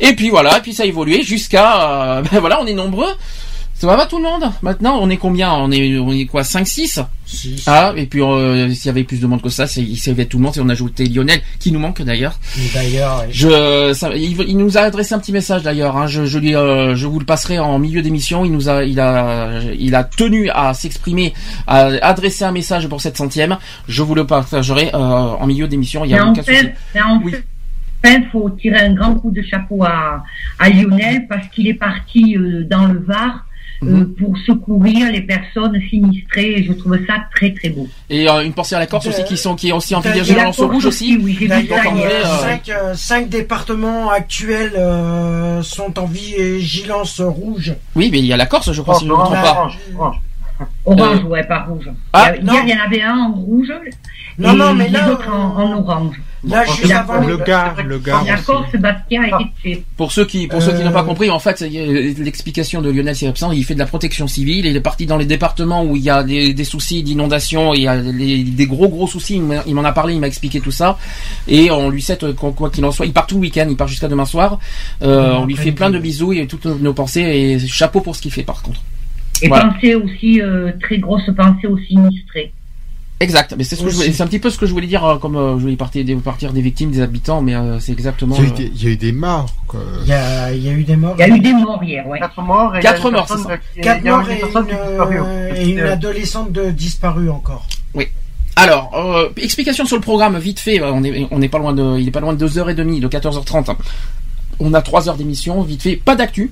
Et 0.00 0.14
puis 0.14 0.30
voilà, 0.30 0.58
et 0.58 0.60
puis 0.60 0.72
ça 0.74 0.82
a 0.84 0.86
évolué 0.86 1.22
jusqu'à 1.22 2.18
euh, 2.18 2.22
ben 2.32 2.40
voilà, 2.40 2.60
on 2.60 2.66
est 2.66 2.74
nombreux. 2.74 3.10
Ça 3.82 3.88
va 3.88 3.96
pas 3.96 4.06
tout 4.06 4.18
le 4.18 4.22
monde 4.22 4.44
Maintenant, 4.62 5.00
on 5.02 5.10
est 5.10 5.16
combien 5.16 5.52
On 5.54 5.72
est 5.72 5.98
on 5.98 6.12
est 6.12 6.26
quoi 6.26 6.44
5 6.44 6.64
6 6.68 7.00
Ah, 7.66 7.92
et 7.96 8.06
puis 8.06 8.22
euh, 8.22 8.72
s'il 8.72 8.86
y 8.86 8.88
avait 8.90 9.02
plus 9.02 9.18
de 9.20 9.26
monde 9.26 9.42
que 9.42 9.48
ça, 9.48 9.66
c'est 9.66 9.82
il 9.82 9.96
s'y 9.96 10.08
avait 10.10 10.26
tout 10.26 10.38
le 10.38 10.44
monde 10.44 10.56
et 10.56 10.60
on 10.60 10.68
a 10.68 10.72
ajouté 10.72 11.04
Lionel 11.06 11.40
qui 11.58 11.72
nous 11.72 11.80
manque 11.80 12.00
d'ailleurs. 12.00 12.38
D'ailleurs, 12.72 13.24
Je, 13.30 13.92
ça- 13.92 14.14
il, 14.14 14.40
il 14.46 14.56
nous 14.56 14.78
a 14.78 14.82
adressé 14.82 15.14
un 15.14 15.18
petit 15.18 15.32
message 15.32 15.64
d'ailleurs. 15.64 15.96
Hein, 15.96 16.06
je, 16.06 16.24
je 16.26 16.38
lui, 16.38 16.54
euh, 16.54 16.94
je 16.94 17.08
vous 17.08 17.18
le 17.18 17.24
passerai 17.26 17.58
en 17.58 17.76
milieu 17.80 18.02
d'émission. 18.02 18.44
Il 18.44 18.52
nous 18.52 18.68
a, 18.68 18.84
il 18.84 19.00
a, 19.00 19.60
il 19.76 19.96
a 19.96 20.04
tenu 20.04 20.48
à 20.50 20.74
s'exprimer, 20.74 21.34
à 21.66 21.86
adresser 22.06 22.44
un 22.44 22.52
message 22.52 22.86
pour 22.86 23.00
cette 23.00 23.16
centième. 23.16 23.58
Je 23.88 24.04
vous 24.04 24.14
le 24.14 24.24
partagerai 24.28 24.90
euh, 24.94 24.96
en 24.96 25.46
milieu 25.48 25.66
d'émission. 25.66 26.04
Il 26.04 26.12
y 26.12 26.14
Mais 26.14 26.20
a 26.20 26.26
en 26.26 26.30
aucun 26.30 26.42
souci. 26.44 26.56
fait, 26.56 26.74
mais 26.94 27.02
en 27.02 27.20
fait, 27.20 27.44
il 28.04 28.26
faut 28.30 28.48
tirer 28.50 28.78
un 28.78 28.94
grand 28.94 29.16
coup 29.16 29.32
de 29.32 29.42
chapeau 29.42 29.82
à, 29.82 30.22
à 30.60 30.68
Lionel 30.70 31.26
parce 31.28 31.48
qu'il 31.48 31.66
est 31.66 31.74
parti 31.74 32.36
euh, 32.36 32.64
dans 32.70 32.86
le 32.86 33.00
Var 33.00 33.44
euh, 33.82 33.86
Mhm. 33.90 34.14
pour 34.14 34.36
secourir 34.46 35.10
les 35.10 35.22
personnes 35.22 35.80
sinistrées. 35.90 36.52
Et 36.58 36.64
je 36.64 36.72
trouve 36.72 36.96
ça 37.06 37.14
très 37.34 37.52
très 37.52 37.68
beau. 37.70 37.88
Et 38.10 38.28
euh, 38.28 38.40
une 38.44 38.52
pensée 38.52 38.74
à 38.74 38.78
la 38.78 38.86
Corse 38.86 39.06
aussi 39.06 39.24
qui 39.24 39.36
sont, 39.36 39.54
qui 39.54 39.68
est 39.68 39.72
aussi 39.72 39.94
en 39.94 40.00
vigilance 40.00 40.60
rouge 40.60 40.86
aussi. 40.86 41.18
oui, 41.22 41.36
j'ai 41.38 41.46
vu 41.46 41.48
Donc, 41.48 41.68
D'ailleurs, 41.68 41.86
en 41.92 41.96
il 41.96 42.00
y 42.00 42.04
vrai, 42.04 42.22
a 42.22 42.26
euh, 42.26 42.38
cinq, 42.42 42.68
euh, 42.68 42.94
cinq 42.94 43.28
départements 43.28 44.10
actuels 44.10 44.72
euh, 44.76 45.62
sont 45.62 45.98
en 45.98 46.06
vigilance 46.06 47.20
rouge. 47.20 47.74
Oui, 47.94 48.08
mais 48.12 48.18
il 48.20 48.26
y 48.26 48.32
a 48.32 48.36
la 48.36 48.46
Corse, 48.46 48.72
je 48.72 48.82
crois, 48.82 48.94
si 48.94 49.04
je 49.04 49.10
ne 49.10 49.14
me 49.16 49.18
trompe 49.18 49.34
pas. 49.34 49.50
Orange, 49.52 49.78
orange. 49.98 50.16
Orange, 50.84 51.24
ouais, 51.24 51.42
pas 51.44 51.64
rouge. 51.64 51.90
Ah, 52.12 52.32
Il 52.38 52.46
y 52.46 52.50
a- 52.50 52.52
Hier, 52.52 52.62
il 52.64 52.70
y 52.70 52.74
en 52.74 52.84
avait 52.84 53.02
un 53.02 53.16
en 53.18 53.32
rouge 53.32 53.72
Non, 54.38 54.52
et 54.52 54.56
non, 54.56 54.74
mais 54.74 54.84
les 54.86 54.90
là, 54.92 55.10
autres 55.12 55.28
en, 55.32 55.56
en 55.56 55.78
orange. 55.78 56.20
Là, 56.44 56.64
juste 56.64 56.86
la- 56.88 57.00
avant 57.00 57.24
Le 57.24 57.36
gars, 57.36 57.74
le 57.86 57.98
gars. 58.00 58.20
Aussi. 58.22 58.44
Corse, 58.44 58.70
Sébastien 58.72 59.22
a 59.22 59.26
été 59.28 59.50
tué. 59.62 59.84
Pour 59.96 60.10
ceux 60.10 60.24
qui, 60.24 60.48
pour 60.48 60.60
ceux 60.60 60.72
qui 60.72 60.82
Euh, 60.82 60.84
n'ont 60.86 60.92
pas 60.92 61.04
compris, 61.04 61.30
en 61.30 61.38
fait, 61.38 61.60
l'explication 61.60 62.82
de 62.82 62.90
Lionel 62.90 63.14
absent. 63.28 63.52
Il 63.52 63.64
fait 63.64 63.74
de 63.74 63.78
la 63.78 63.86
protection 63.86 64.26
civile. 64.26 64.66
Il 64.66 64.76
est 64.76 64.80
parti 64.80 65.06
dans 65.06 65.16
les 65.16 65.24
départements 65.24 65.84
où 65.84 65.94
il 65.96 66.02
y 66.02 66.10
a 66.10 66.22
des, 66.24 66.52
des 66.52 66.64
soucis 66.64 67.02
d'inondation, 67.04 67.74
il 67.74 67.82
y 67.82 67.86
a 67.88 67.96
les- 67.96 68.42
des 68.42 68.66
gros 68.66 68.88
gros 68.88 69.06
soucis. 69.06 69.40
Il 69.66 69.74
m'en 69.74 69.84
a 69.84 69.92
parlé, 69.92 70.14
il 70.14 70.20
m'a 70.20 70.26
expliqué 70.26 70.60
tout 70.60 70.72
ça. 70.72 70.98
Et 71.46 71.70
on 71.70 71.90
lui 71.90 72.02
souhaite 72.02 72.24
euh, 72.24 72.32
quoi 72.32 72.70
qu'il 72.70 72.84
en 72.84 72.90
soit. 72.90 73.06
Il 73.06 73.12
part 73.12 73.26
tout 73.26 73.36
le 73.36 73.42
week-end, 73.42 73.66
il 73.70 73.76
part 73.76 73.88
jusqu'à 73.88 74.08
demain 74.08 74.24
soir. 74.26 74.58
Euh, 75.02 75.34
on 75.34 75.46
lui 75.46 75.56
fait 75.56 75.72
plein 75.72 75.90
de 75.90 75.98
bisous 75.98 76.32
et 76.32 76.46
toutes 76.46 76.64
nos, 76.66 76.92
pensées 76.92 77.20
et 77.22 77.58
chapeau 77.60 78.00
pour 78.00 78.16
ce 78.16 78.22
qu'il 78.22 78.32
fait 78.32 78.42
par 78.42 78.62
contre. 78.62 78.80
Et 79.42 79.48
Voilà. 79.48 79.66
pensez 79.72 79.94
aussi, 79.94 80.40
euh, 80.40 80.70
très 80.80 80.98
grosse 80.98 81.28
pensée 81.36 81.66
aux 81.66 81.78
sinistrés. 81.78 82.52
Exact. 83.22 83.54
Mais 83.56 83.64
c'est 83.64 83.76
ce 83.76 83.84
que 83.84 83.90
je 83.90 83.96
voulais- 83.96 84.12
c'est 84.12 84.22
un 84.22 84.26
petit 84.26 84.38
peu 84.40 84.50
ce 84.50 84.58
que 84.58 84.66
je 84.66 84.72
voulais 84.72 84.86
dire, 84.86 85.04
euh, 85.04 85.16
comme 85.18 85.36
euh, 85.36 85.56
je 85.56 85.62
voulais 85.62 85.76
partir 85.76 86.04
des, 86.04 86.14
partir 86.16 86.52
des 86.52 86.60
victimes, 86.60 86.90
des 86.90 87.00
habitants, 87.00 87.40
mais 87.40 87.54
euh, 87.54 87.78
c'est 87.78 87.92
exactement. 87.92 88.34
Il 88.36 88.42
y, 88.42 88.46
a 88.46 88.48
eu 88.48 88.52
des, 88.52 88.72
il 88.74 88.82
y 88.82 88.86
a 88.86 88.90
eu 88.90 88.96
des 88.96 89.12
morts, 89.12 89.54
quoi. 89.68 89.80
Il 90.02 90.08
y 90.08 90.12
a, 90.12 90.52
il 90.52 90.62
y 90.62 90.68
a 90.68 90.72
eu 90.72 90.82
des 90.84 90.96
morts. 90.96 91.14
Il 91.18 91.20
y 91.20 91.22
a 91.22 91.28
eu 91.36 91.38
des 91.40 91.52
morts 91.52 91.82
hier, 91.84 92.06
ouais. 92.08 92.18
Quatre 92.18 92.42
morts 92.42 92.76
et 92.76 92.80
Quatre 92.80 93.06
une 93.06 93.12
morts, 93.12 93.28
c'est 93.28 93.42
ça. 93.42 93.56
Quatre 93.80 94.04
morts 94.04 94.28
et 94.28 94.40
une, 94.40 94.76
euh, 94.76 95.54
et 95.54 95.80
adolescente 95.82 96.52
de 96.52 96.70
disparue 96.70 97.30
encore. 97.30 97.66
Oui. 97.94 98.08
Alors, 98.56 98.90
euh, 98.94 99.28
explication 99.36 99.86
sur 99.86 99.96
le 99.96 100.02
programme, 100.02 100.36
vite 100.38 100.60
fait, 100.60 100.82
on 100.82 101.02
est, 101.04 101.26
on 101.30 101.40
est 101.40 101.48
pas 101.48 101.58
loin 101.58 101.72
de, 101.72 101.98
il 101.98 102.08
est 102.08 102.10
pas 102.10 102.20
loin 102.20 102.34
de 102.34 102.46
2h30, 102.46 103.00
de 103.00 103.08
14h30. 103.08 103.76
On 104.58 104.74
a 104.74 104.82
3 104.82 105.08
heures 105.08 105.16
d'émission, 105.16 105.62
vite 105.62 105.82
fait, 105.82 105.96
pas 105.96 106.14
d'actu. 106.16 106.50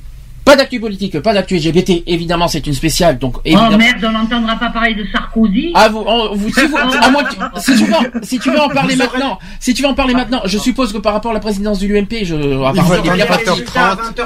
Pas 0.50 0.56
d'actu 0.56 0.80
politique, 0.80 1.20
pas 1.20 1.32
d'actu 1.32 1.56
LGBT, 1.56 2.02
évidemment 2.06 2.48
c'est 2.48 2.66
une 2.66 2.74
spéciale, 2.74 3.18
donc 3.18 3.36
évidemment. 3.44 3.70
Oh 3.74 3.76
merde, 3.78 4.04
on 4.04 4.10
n'entendra 4.10 4.56
pas 4.56 4.70
parler 4.70 4.94
de 4.94 5.04
Sarkozy. 5.12 5.70
Ah 5.74 5.88
vous, 5.88 6.04
vous, 6.34 6.48
si, 6.52 6.66
vous 6.66 6.76
à 6.76 7.10
moins 7.10 7.22
si 7.56 7.76
tu 7.76 7.84
veux, 7.84 7.94
en- 7.94 8.04
si 8.22 8.38
tu 8.40 8.50
veux 8.50 8.60
en 8.60 8.68
parler 8.68 8.96
maintenant, 8.96 9.38
si 9.60 9.74
tu 9.74 9.82
veux 9.82 9.88
en 9.88 9.94
parler 9.94 10.14
maintenant, 10.14 10.40
je 10.44 10.58
suppose 10.58 10.92
que 10.92 10.98
par 10.98 11.12
rapport 11.12 11.30
à 11.30 11.34
la 11.34 11.40
présidence 11.40 11.78
du 11.78 11.86
l'UMP, 11.86 12.24
je, 12.24 12.34
apparemment, 12.64 12.94
il 13.04 13.10
est 13.10 13.14
bien 13.14 13.26
parti. 13.26 13.50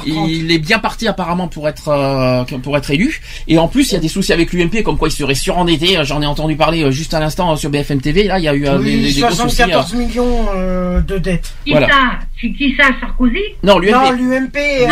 Il 0.06 0.50
est 0.52 0.58
bien 0.58 0.78
parti 0.78 1.08
apparemment 1.08 1.48
pour 1.48 1.68
être 1.68 1.88
euh, 1.88 2.44
pour 2.62 2.76
être 2.76 2.90
élu. 2.90 3.20
Et 3.48 3.58
en 3.58 3.68
plus, 3.68 3.90
il 3.90 3.94
y 3.94 3.96
a 3.96 4.00
des 4.00 4.08
soucis 4.08 4.32
avec 4.32 4.52
l'UMP, 4.52 4.82
comme 4.82 4.96
quoi 4.96 5.08
il 5.08 5.12
serait 5.12 5.34
surendetté. 5.34 5.98
J'en 6.04 6.22
ai 6.22 6.26
entendu 6.26 6.56
parler 6.56 6.82
euh, 6.84 6.90
juste 6.90 7.12
à 7.14 7.20
l'instant 7.20 7.52
euh, 7.52 7.56
sur 7.56 7.70
BFM 7.70 8.00
TV. 8.00 8.24
Là, 8.24 8.38
il 8.38 8.44
y 8.44 8.48
a 8.48 8.54
eu 8.54 8.66
euh, 8.66 8.78
des, 8.78 8.84
Oui, 8.84 9.02
des- 9.02 9.12
des 9.14 9.20
gros 9.20 9.30
soucis. 9.30 9.62
euh. 9.62 9.66
74 9.66 9.94
millions 9.94 10.46
euh, 10.54 11.00
de 11.00 11.18
dettes. 11.18 11.52
Qui 11.64 11.72
voilà. 11.72 11.88
ça? 11.88 11.94
C'est 12.40 12.50
qui 12.52 12.74
ça, 12.76 12.84
Sarkozy? 13.00 13.38
Non, 13.62 13.78
l'UMP. 13.78 13.92
Non, 13.92 14.10
l'UMP. 14.12 14.56
euh, 14.56 14.86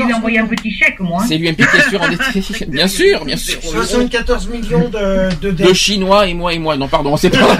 J'allais 0.00 0.12
lui 0.12 0.14
74 0.14 0.18
envoyer 0.18 0.38
un 0.38 0.46
petit 0.46 0.70
chèque, 0.70 1.00
moi. 1.00 1.20
hein. 1.22 1.26
C'est 1.28 1.36
l'UMP 1.38 1.56
qui 1.56 1.62
est 1.76 1.88
surendetté. 1.90 2.66
bien 2.68 2.88
sûr, 2.88 3.24
bien 3.24 3.36
sûr. 3.36 3.58
74 3.62 4.48
millions 4.48 4.88
de, 4.88 5.34
de 5.40 5.50
dettes. 5.50 5.66
Le 5.68 5.74
chinois 5.74 6.26
et 6.26 6.34
moi 6.34 6.52
et 6.52 6.58
moi. 6.58 6.76
Non, 6.76 6.88
pardon, 6.88 7.16
c'est 7.16 7.30
pas, 7.30 7.56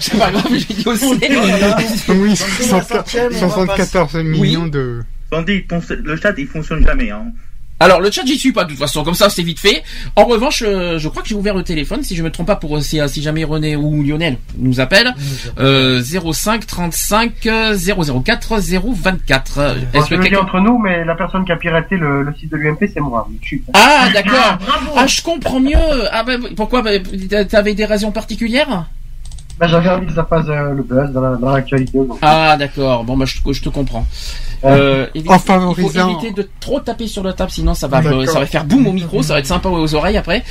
c'est 0.00 0.18
pas 0.18 0.30
grave, 0.30 0.46
j'ai 0.52 0.74
dit 0.74 0.84
aussi. 0.86 1.06
Oui, 2.08 2.36
C'est 2.36 2.70
la 2.72 2.82
centième, 2.82 3.32
on 3.42 3.46
va 3.46 3.76
74 3.76 4.14
millions 4.16 4.66
de. 4.66 5.02
Attendez, 5.30 5.66
le 5.90 6.16
chat 6.16 6.32
il 6.38 6.46
fonctionne 6.46 6.84
jamais. 6.86 7.10
Hein. 7.10 7.26
Alors 7.80 8.00
le 8.00 8.10
chat 8.10 8.22
j'y 8.26 8.36
suis 8.38 8.52
pas 8.52 8.64
de 8.64 8.70
toute 8.70 8.78
façon 8.78 9.04
comme 9.04 9.14
ça 9.14 9.30
c'est 9.30 9.42
vite 9.42 9.60
fait. 9.60 9.84
En 10.16 10.24
revanche 10.24 10.64
euh, 10.66 10.98
je 10.98 11.08
crois 11.08 11.22
que 11.22 11.28
j'ai 11.28 11.34
ouvert 11.36 11.54
le 11.54 11.62
téléphone 11.62 12.02
si 12.02 12.16
je 12.16 12.22
me 12.24 12.30
trompe 12.30 12.48
pas 12.48 12.56
pour 12.56 12.76
euh, 12.76 12.80
si, 12.80 12.98
si 13.08 13.22
jamais 13.22 13.44
René 13.44 13.76
ou 13.76 14.02
Lionel 14.02 14.36
nous 14.56 14.80
appellent 14.80 15.14
euh, 15.60 16.02
05 16.02 16.66
35 16.66 17.46
euh, 17.46 17.76
004 18.24 18.58
024. 18.58 19.58
Euh, 19.58 19.74
Bon, 19.92 20.00
Est-ce 20.00 20.08
que 20.10 20.14
quelqu'un 20.16 20.40
entre 20.40 20.60
nous, 20.60 20.78
mais 20.78 21.04
la 21.04 21.14
personne 21.14 21.44
qui 21.44 21.52
a 21.52 21.56
piraté 21.56 21.96
le, 21.96 22.22
le 22.22 22.34
site 22.34 22.50
de 22.50 22.56
l'UMP, 22.56 22.78
c'est 22.92 23.00
moi. 23.00 23.28
Je 23.42 23.46
suis- 23.46 23.62
Ah 23.72 24.08
d'accord. 24.12 24.58
bravo. 24.60 24.90
Ah 24.96 25.06
je 25.06 25.22
comprends 25.22 25.60
mieux. 25.60 25.76
Ah 26.12 26.24
bah, 26.24 26.32
pourquoi 26.56 26.82
bah, 26.82 26.90
t'avais 27.48 27.74
des 27.74 27.84
raisons 27.84 28.10
particulières? 28.10 28.86
Bah, 29.58 29.66
j'avais 29.66 29.88
envie 29.90 30.06
que 30.06 30.12
ça 30.12 30.24
fasse 30.24 30.46
euh, 30.48 30.72
le 30.72 30.82
buzz 30.84 31.10
dans 31.10 31.20
la- 31.20 31.36
dans 31.36 31.50
l'actualité. 31.50 31.98
Ah 32.22 32.56
d'accord. 32.56 33.02
Bon 33.04 33.16
bah 33.16 33.24
je, 33.26 33.38
je 33.52 33.60
te 33.62 33.68
comprends. 33.68 34.06
Euh, 34.64 35.06
En 35.06 35.08
Il 35.14 35.24
faut 35.24 35.38
favorisant- 35.38 36.10
éviter 36.10 36.32
de 36.32 36.48
trop 36.60 36.80
taper 36.80 37.06
sur 37.08 37.22
la 37.24 37.32
table 37.32 37.50
sinon 37.50 37.74
ça 37.74 37.86
va 37.88 38.02
ça 38.26 38.38
va 38.40 38.46
faire 38.46 38.64
boum 38.64 38.86
au 38.86 38.92
micro, 38.92 39.22
ça 39.22 39.32
va 39.34 39.38
être 39.40 39.46
sympa 39.46 39.68
aux 39.68 39.94
oreilles 39.94 40.16
après. 40.16 40.44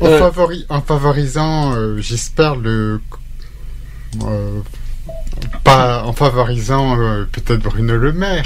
En, 0.00 0.06
Euh, 0.06 0.18
favori- 0.30 0.64
en 0.68 0.80
favorisant, 0.82 1.72
euh, 1.74 1.98
j'espère, 1.98 2.56
le. 2.56 3.00
euh, 4.24 4.60
pas 5.64 6.04
en 6.04 6.12
favorisant 6.12 6.98
euh, 6.98 7.24
peut-être 7.30 7.62
Bruno 7.62 7.96
Le 7.96 8.12
Maire. 8.12 8.44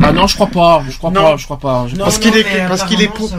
Ah 0.00 0.12
non, 0.12 0.26
je 0.28 0.34
crois 0.36 0.46
pas, 0.46 0.82
je 0.88 0.96
crois 0.96 1.10
Non. 1.10 1.22
pas, 1.22 1.36
je 1.36 1.44
crois 1.44 1.58
pas. 1.58 1.86
Je- 1.88 1.96
Non, 1.96 2.04
parce 2.04 2.18
qu'il 2.18 2.36
est 2.36 2.44
parce 2.68 2.84
qu'il 2.84 3.02
est 3.02 3.08
pour 3.08 3.28
ça- 3.28 3.36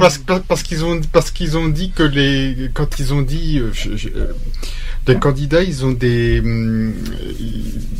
parce 0.48 0.62
qu'ils 0.63 0.84
ont 0.84 1.00
parce 1.12 1.32
qu'ils 1.32 1.56
ont 1.58 1.69
dit 1.69 1.91
que 1.91 2.04
les 2.04 2.69
quand 2.74 3.00
ils 3.00 3.13
ont 3.13 3.22
dit 3.22 3.62
je- 3.72 3.95
je- 3.95 4.10
euh, 4.10 4.34
les 5.10 5.17
candidats 5.19 5.63
ils 5.63 5.86
ont 5.86 5.91
des 5.91 6.39
hum, 6.39 6.93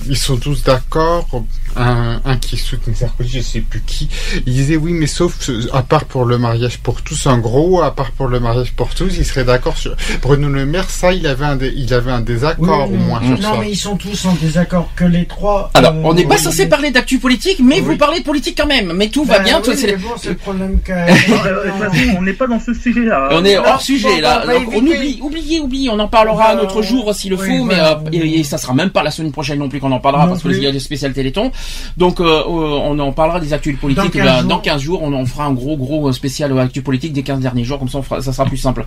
ils 0.08 0.18
sont 0.18 0.38
tous 0.38 0.64
d'accord 0.64 1.28
un, 1.76 2.20
un 2.26 2.38
qui 2.38 2.58
soutient 2.58 2.94
Sarkozy 2.96 3.38
je 3.38 3.42
sais 3.42 3.62
plus 3.62 3.82
qui 3.86 4.10
il 4.48 4.54
disait 4.54 4.76
oui 4.76 4.94
mais 4.94 5.06
sauf 5.08 5.50
euh, 5.50 5.68
à 5.74 5.84
part 5.84 6.06
pour 6.06 6.26
le 6.26 6.38
mariage 6.38 6.80
pour 6.80 7.02
tous 7.02 7.28
en 7.28 7.38
gros 7.38 7.82
à 7.82 7.96
part 7.96 8.12
pour 8.12 8.28
le 8.28 8.40
mariage 8.40 8.72
pour 8.74 8.90
tous 8.96 9.12
il 9.18 9.26
serait 9.26 9.44
d'accord 9.44 9.78
sur 9.78 9.96
Bruno 10.22 10.50
Le 10.50 10.66
Maire 10.66 10.90
ça 10.90 11.14
il 11.14 11.26
avait 11.28 11.46
un 11.46 11.56
dé- 11.56 11.74
il 11.76 11.94
avait 11.94 12.12
un 12.12 12.22
désaccord 12.22 12.90
Oui, 12.90 12.98
au 12.98 13.00
moins 13.00 13.22
non, 13.22 13.36
sur 13.38 13.44
ça 13.46 13.58
mais 13.60 13.72
ils 13.72 13.76
sont 13.76 13.98
tous 13.98 14.26
en 14.26 14.34
désaccord 14.34 14.90
que 14.96 15.06
les 15.06 15.26
trois. 15.26 15.70
Alors, 15.74 15.94
euh, 15.94 16.02
on 16.04 16.14
n'est 16.14 16.26
pas 16.26 16.36
oui, 16.36 16.42
censé 16.42 16.64
mais- 16.64 16.70
parler 16.70 16.92
d'actu 16.92 17.20
politique, 17.20 17.60
mais 17.64 17.80
vous 17.82 17.98
parlez 17.98 18.20
de 18.20 18.24
politique 18.26 18.56
quand 18.58 18.68
même. 18.68 18.94
Mais 18.94 19.10
tout 19.10 19.24
va 19.26 19.38
Bah 19.40 19.44
bien. 19.44 19.58
oui, 19.58 19.64
toi, 19.64 19.76
c'est- 19.76 19.88
mais 19.88 19.96
bon, 19.98 20.10
c'est 20.22 20.30
le 20.30 20.36
problème 20.36 20.80
que. 20.84 20.92
Euh, 20.92 21.72
façon, 21.80 22.16
on 22.18 22.22
n'est 22.22 22.34
pas 22.34 22.48
dans 22.48 22.60
ce 22.60 22.74
sujet-là. 22.74 23.30
on 23.32 23.44
est 23.46 23.58
hors 23.58 23.82
sujet 23.82 24.22
là. 24.22 24.44
on 24.46 24.52
Donc, 24.54 24.68
on 24.70 24.72
éviter. 24.86 24.96
oublie, 24.96 25.20
oubliez, 25.22 25.60
oubliez. 25.60 25.90
On 25.90 26.00
en 26.00 26.08
parlera 26.08 26.54
un 26.54 26.58
Euh, 26.58 26.64
autre 26.64 26.82
jour. 26.82 26.99
Jour 27.00 27.14
s'il 27.16 27.32
le 27.32 27.38
Oui, 27.38 27.58
faut, 27.60 27.64
mais 27.64 27.80
euh, 27.80 27.96
et, 28.12 28.40
et 28.40 28.44
ça 28.44 28.58
sera 28.58 28.74
même 28.74 28.90
pas 28.90 29.04
la 29.04 29.12
semaine 29.12 29.32
prochaine 29.32 29.60
non 29.60 29.70
plus 29.70 29.80
qu'on 29.80 29.92
en 29.92 30.00
parlera 30.00 30.26
Non 30.26 30.32
parce 30.32 30.42
plus. 30.44 30.54
qu'il 30.56 30.64
y 30.64 30.68
a 30.68 30.72
des 30.72 30.80
spéciales 30.80 31.14
Téléthon. 31.14 31.52
Donc 31.98 32.20
euh, 32.20 32.24
euh, 32.26 32.44
on 32.48 32.98
en 33.00 33.12
parlera 33.12 33.40
des 33.40 33.54
actus 33.54 33.78
politiques 33.80 34.04
Dans 34.04 34.10
15 34.10 34.26
bah, 34.26 34.40
jours. 34.40 34.50
dans 34.50 34.60
15 34.60 34.82
jours. 34.82 35.04
On 35.04 35.14
en 35.14 35.26
fera 35.26 35.46
un 35.46 35.54
gros 35.54 35.78
gros 35.78 36.12
spécial 36.12 36.58
actus 36.60 36.84
politiques 36.84 37.14
des 37.14 37.24
15 37.24 37.40
derniers 37.40 37.64
jours, 37.64 37.80
comme 37.80 37.90
ça 37.90 38.00
on 38.00 38.04
fera, 38.04 38.22
ça 38.22 38.34
sera 38.34 38.46
plus 38.46 38.58
simple. 38.58 38.86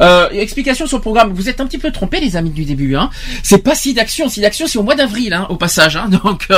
Euh, 0.00 0.28
explication 0.30 0.86
sur 0.86 0.98
le 0.98 1.02
programme. 1.02 1.32
Vous 1.32 1.48
êtes 1.48 1.60
un 1.60 1.66
petit 1.66 1.78
peu 1.78 1.90
trompés 1.90 2.20
les 2.20 2.36
amis 2.36 2.50
du 2.50 2.64
début. 2.64 2.96
Hein. 2.96 3.10
C'est 3.42 3.58
pas 3.58 3.74
SIDAction. 3.74 4.28
SIDAction 4.28 4.66
c'est 4.66 4.78
au 4.78 4.82
mois 4.82 4.94
d'avril 4.94 5.32
hein, 5.32 5.46
au 5.50 5.56
passage. 5.56 5.96
Hein. 5.96 6.08
Donc 6.24 6.48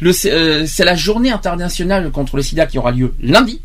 le 0.00 0.12
c'est 0.12 0.84
la 0.84 0.94
journée 0.94 1.30
internationale 1.30 2.10
contre 2.10 2.36
le 2.36 2.42
SIDA 2.42 2.66
qui 2.66 2.78
aura 2.78 2.90
lieu 2.92 3.14
lundi. 3.20 3.60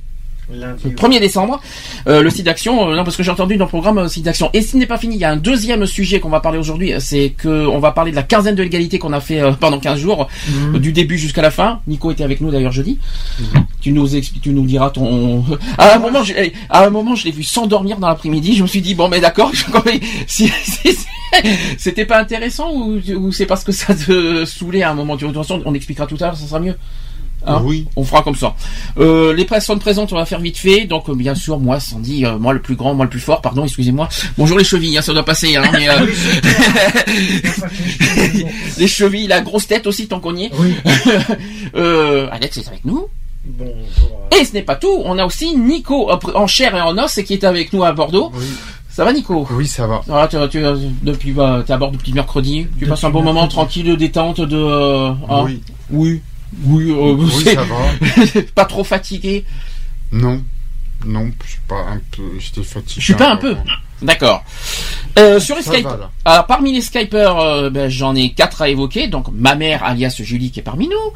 Lundi, 0.52 0.82
Le 0.86 0.90
1er 0.92 1.20
décembre, 1.20 1.62
euh, 2.08 2.22
le 2.24 2.30
site 2.30 2.46
d'action, 2.46 2.90
euh, 2.90 2.96
non 2.96 3.04
parce 3.04 3.16
que 3.16 3.24
j'ai 3.24 3.30
entendu 3.32 3.56
dans 3.58 3.66
le 3.66 3.70
programme 3.70 4.00
euh, 4.00 4.08
site 4.08 4.24
d'action. 4.26 4.50
Et 4.54 4.62
ce 4.62 4.78
n'est 4.78 4.86
pas 4.88 4.98
fini, 4.98 5.16
il 5.16 5.22
y 5.22 5.24
a 5.24 5.32
un 5.32 5.36
deuxième 5.38 5.86
sujet 5.86 6.20
qu'on 6.20 6.30
va 6.30 6.40
parler 6.40 6.58
aujourd'hui, 6.58 6.94
c'est 7.00 7.30
que 7.38 7.68
on 7.68 7.80
va 7.80 7.92
parler 7.92 8.12
de 8.12 8.16
la 8.16 8.24
quinzaine 8.24 8.56
de 8.56 8.64
l'égalité 8.64 8.98
qu'on 9.00 9.14
a 9.14 9.22
fait 9.22 9.42
euh, 9.42 9.52
pendant 9.60 9.80
15 9.80 10.00
jours, 10.00 10.28
Mhm. 10.50 10.76
euh, 10.76 10.80
du 10.80 10.92
début 10.92 11.18
jusqu'à 11.18 11.42
la 11.42 11.52
fin. 11.52 11.82
Nico 11.88 12.12
était 12.12 12.24
avec 12.24 12.42
nous 12.42 12.50
d'ailleurs 12.52 12.72
jeudi. 12.72 12.98
Tu 13.82 13.92
nous 13.92 14.16
expliques, 14.16 14.42
tu 14.44 14.50
nous 14.50 14.66
diras 14.66 14.90
ton. 14.90 15.44
À 15.78 15.96
un 15.96 16.00
moment, 16.00 16.24
j'ai- 16.24 16.54
à 16.70 16.86
un 16.86 16.90
moment, 16.90 17.16
je 17.16 17.26
l'ai 17.26 17.32
vu 17.32 17.44
s'endormir 17.44 17.98
dans 17.98 18.08
l'après-midi. 18.08 18.56
Je 18.56 18.64
me 18.64 18.68
suis 18.68 18.82
dit 18.82 18.96
bon, 18.96 19.08
mais 19.08 19.20
d'accord. 19.20 19.52
je- 19.54 19.64
si- 20.28 20.48
si- 20.64 20.94
si- 20.94 21.06
C'était 21.78 22.06
pas 22.06 22.20
intéressant 22.20 22.72
ou, 22.74 23.00
ou 23.18 23.32
c'est 23.32 23.46
parce 23.46 23.64
que 23.64 23.72
ça 23.72 23.94
te 23.94 24.46
saoulait 24.46 24.82
à 24.82 24.90
un 24.92 24.96
moment? 24.96 25.16
De 25.16 25.22
toute 25.22 25.34
façon, 25.36 25.62
on 25.66 25.74
expliquera 25.76 26.08
tout 26.08 26.18
à 26.20 26.26
l'heure, 26.26 26.36
ça 26.38 26.48
sera 26.48 26.60
mieux. 26.60 26.76
Hein 27.46 27.62
Oui. 27.64 27.88
On 27.96 28.04
fera 28.04 28.22
comme 28.22 28.36
ça. 28.36 28.54
Euh, 28.98 29.34
les 29.34 29.46
personnes 29.46 29.80
présentes, 29.80 30.12
on 30.12 30.18
va 30.18 30.26
faire 30.26 30.40
vite 30.40 30.58
fait. 30.58 30.86
Donc, 30.86 31.10
euh, 31.10 31.16
bien 31.16 31.36
sûr, 31.36 31.60
moi, 31.60 31.80
Sandy, 31.80 32.26
euh, 32.26 32.38
moi 32.38 32.54
le 32.54 32.62
plus 32.62 32.76
grand, 32.76 32.94
moi 32.94 33.06
le 33.06 33.10
plus 33.10 33.20
fort, 33.20 33.42
pardon, 33.42 33.64
excusez-moi. 33.64 34.10
Bonjour 34.38 34.58
les 34.58 34.64
chevilles, 34.64 34.98
hein, 34.98 35.02
ça 35.02 35.14
doit 35.14 35.24
passer. 35.24 35.56
Hein, 35.56 35.64
mais, 35.72 35.90
euh, 35.90 35.94
les 38.78 38.88
chevilles, 38.88 39.28
la 39.28 39.42
grosse 39.42 39.68
tête 39.68 39.88
aussi, 39.88 40.08
tant 40.08 40.20
qu'on 40.20 40.36
y 40.36 40.46
est. 40.46 40.52
Oui. 40.58 40.76
euh, 41.76 42.28
Alex 42.32 42.58
est 42.58 42.68
avec 42.68 42.86
nous. 42.86 43.08
Bonjour. 43.46 44.28
Et 44.40 44.46
ce 44.46 44.54
n'est 44.54 44.62
pas 44.62 44.76
tout, 44.76 45.02
on 45.06 45.18
a 45.18 45.26
aussi 45.26 45.56
Nico 45.56 46.12
en 46.12 46.48
chair 46.48 46.76
et 46.76 46.82
en 46.82 46.98
os 46.98 47.18
et 47.18 47.24
qui 47.24 47.34
est 47.34 47.44
avec 47.46 47.74
nous 47.74 47.84
à 47.84 47.94
Bordeaux. 47.94 48.32
Ça 48.90 49.06
va 49.06 49.14
Nico? 49.14 49.48
Oui, 49.52 49.66
ça 49.66 49.88
va. 49.88 50.02
Ah, 50.12 50.28
tu, 50.30 50.36
tu, 50.50 50.62
depuis, 51.04 51.32
bah, 51.32 51.64
t'es 51.66 51.72
à 51.72 51.78
bord 51.78 51.92
depuis 51.92 52.12
mercredi. 52.12 52.68
Tu 52.78 52.86
passes 52.86 53.04
un 53.06 53.12
bon 53.12 53.24
moment 53.24 53.48
tranquille 53.48 53.86
de 53.86 53.96
détente, 53.96 54.42
de. 54.42 55.10
hein? 55.30 55.44
Oui. 55.46 55.62
Oui. 55.90 56.22
Oui. 56.64 56.92
euh, 56.92 57.14
Oui, 57.18 57.32
c'est- 57.44 57.56
ça 57.56 57.64
va. 57.64 58.42
pas 58.56 58.66
trop 58.66 58.84
fatigué. 58.84 59.46
Non. 60.12 60.44
Non, 61.06 61.30
je 61.46 61.52
suis 61.52 61.60
pas 61.68 61.80
un 61.88 62.02
peu. 62.12 62.24
J'étais 62.40 62.64
fatigué. 62.64 62.96
Je 63.00 63.06
suis 63.06 63.14
pas 63.14 63.32
un 63.32 63.38
peu. 63.38 63.56
D'accord. 64.02 64.44
Euh, 65.18 65.40
sur 65.40 65.56
les 65.56 65.62
Skype. 65.62 65.88
Alors, 66.26 66.46
parmi 66.48 66.74
les 66.74 66.82
Skypers, 66.82 67.38
euh, 67.40 67.70
ben, 67.70 67.90
j'en 67.90 68.16
ai 68.16 68.32
quatre 68.34 68.62
à 68.62 68.70
évoquer. 68.70 69.08
Donc 69.08 69.28
ma 69.34 69.56
mère, 69.56 69.84
alias 69.84 70.16
Julie, 70.20 70.52
qui 70.52 70.60
est 70.60 70.64
parmi 70.64 70.88
nous. 70.88 71.14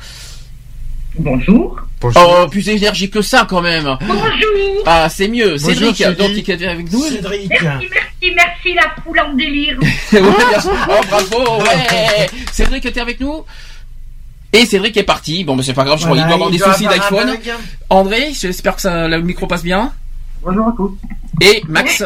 Bonjour. 1.20 1.80
Oh, 2.04 2.48
plus 2.50 2.68
énergie 2.70 3.10
que 3.10 3.22
ça 3.22 3.46
quand 3.48 3.62
même. 3.62 3.98
Bonjour. 4.02 4.84
Ah, 4.86 5.08
c'est 5.10 5.28
mieux. 5.28 5.58
Bonjour, 5.62 5.96
Cédric, 5.96 6.18
donc 6.18 6.34
qui 6.44 6.52
est 6.52 6.66
avec 6.68 6.92
nous. 6.92 7.04
Cédric. 7.04 7.50
Merci, 7.50 7.88
merci, 7.92 8.36
merci, 8.36 8.74
la 8.74 9.04
foule 9.04 9.20
en 9.20 9.34
délire. 9.34 9.78
Ouais, 10.14 10.20
oh, 10.90 11.02
bravo, 11.10 11.62
ouais. 11.64 12.28
Cédric 12.52 12.86
était 12.86 13.00
avec 13.02 13.20
nous. 13.20 13.44
Et 14.54 14.66
Cédric 14.66 14.96
est 14.98 15.04
parti. 15.04 15.44
Bon, 15.44 15.56
mais 15.56 15.64
c'est 15.64 15.74
pas 15.74 15.84
grave, 15.84 16.00
je 16.00 16.06
crois 16.06 16.16
qu'il 16.16 16.26
doit 16.26 16.36
avoir 16.36 16.52
des 16.52 16.60
soucis 16.60 16.86
d'iPhone. 16.88 17.36
André, 17.90 18.32
j'espère 18.40 18.76
que 18.76 18.82
ça, 18.82 19.08
le 19.08 19.22
micro 19.22 19.48
passe 19.48 19.64
bien. 19.64 19.92
Bonjour 20.44 20.68
à 20.68 20.74
tous. 20.78 20.92
Et 21.42 21.64
Max. 21.68 22.04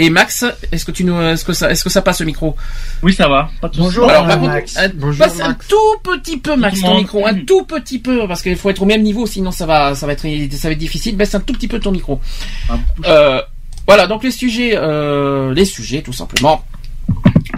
Et 0.00 0.10
Max, 0.10 0.44
est-ce 0.72 0.84
que 0.84 0.90
tu 0.90 1.04
nous, 1.04 1.20
est-ce 1.20 1.44
que 1.44 1.52
ça, 1.52 1.70
est-ce 1.70 1.84
que 1.84 1.90
ça 1.90 2.02
passe 2.02 2.18
le 2.18 2.26
micro? 2.26 2.56
Oui, 3.04 3.12
ça 3.12 3.28
va. 3.28 3.48
Pas 3.60 3.68
de. 3.68 3.76
Bonjour, 3.78 4.08
Alors, 4.10 4.26
par 4.26 4.40
contre, 4.40 4.50
Max. 4.52 4.76
euh, 4.76 4.88
Bonjour, 4.94 5.24
passe 5.24 5.38
un 5.40 5.48
Max. 5.48 5.68
tout 5.68 5.76
petit 6.02 6.36
peu, 6.38 6.56
Max, 6.56 6.80
ton 6.80 6.88
Tout 6.92 6.96
micro, 6.98 7.26
un 7.26 7.34
tout 7.44 7.62
petit 7.64 8.00
peu, 8.00 8.26
parce 8.26 8.42
qu'il 8.42 8.56
faut 8.56 8.70
être 8.70 8.82
au 8.82 8.86
même 8.86 9.02
niveau, 9.02 9.24
sinon 9.26 9.52
ça 9.52 9.66
va, 9.66 9.94
ça 9.94 10.06
va 10.06 10.14
être, 10.14 10.22
ça 10.56 10.66
va 10.68 10.72
être 10.72 10.78
difficile. 10.78 11.16
Baisse 11.16 11.36
un 11.36 11.40
tout 11.40 11.52
petit 11.52 11.68
peu 11.68 11.78
ton 11.78 11.92
micro. 11.92 12.20
Ah, 12.68 12.78
Euh, 13.06 13.42
voilà, 13.86 14.08
donc 14.08 14.24
les 14.24 14.32
sujets, 14.32 14.72
euh, 14.74 15.54
les 15.54 15.64
sujets, 15.64 16.02
tout 16.02 16.12
simplement. 16.12 16.64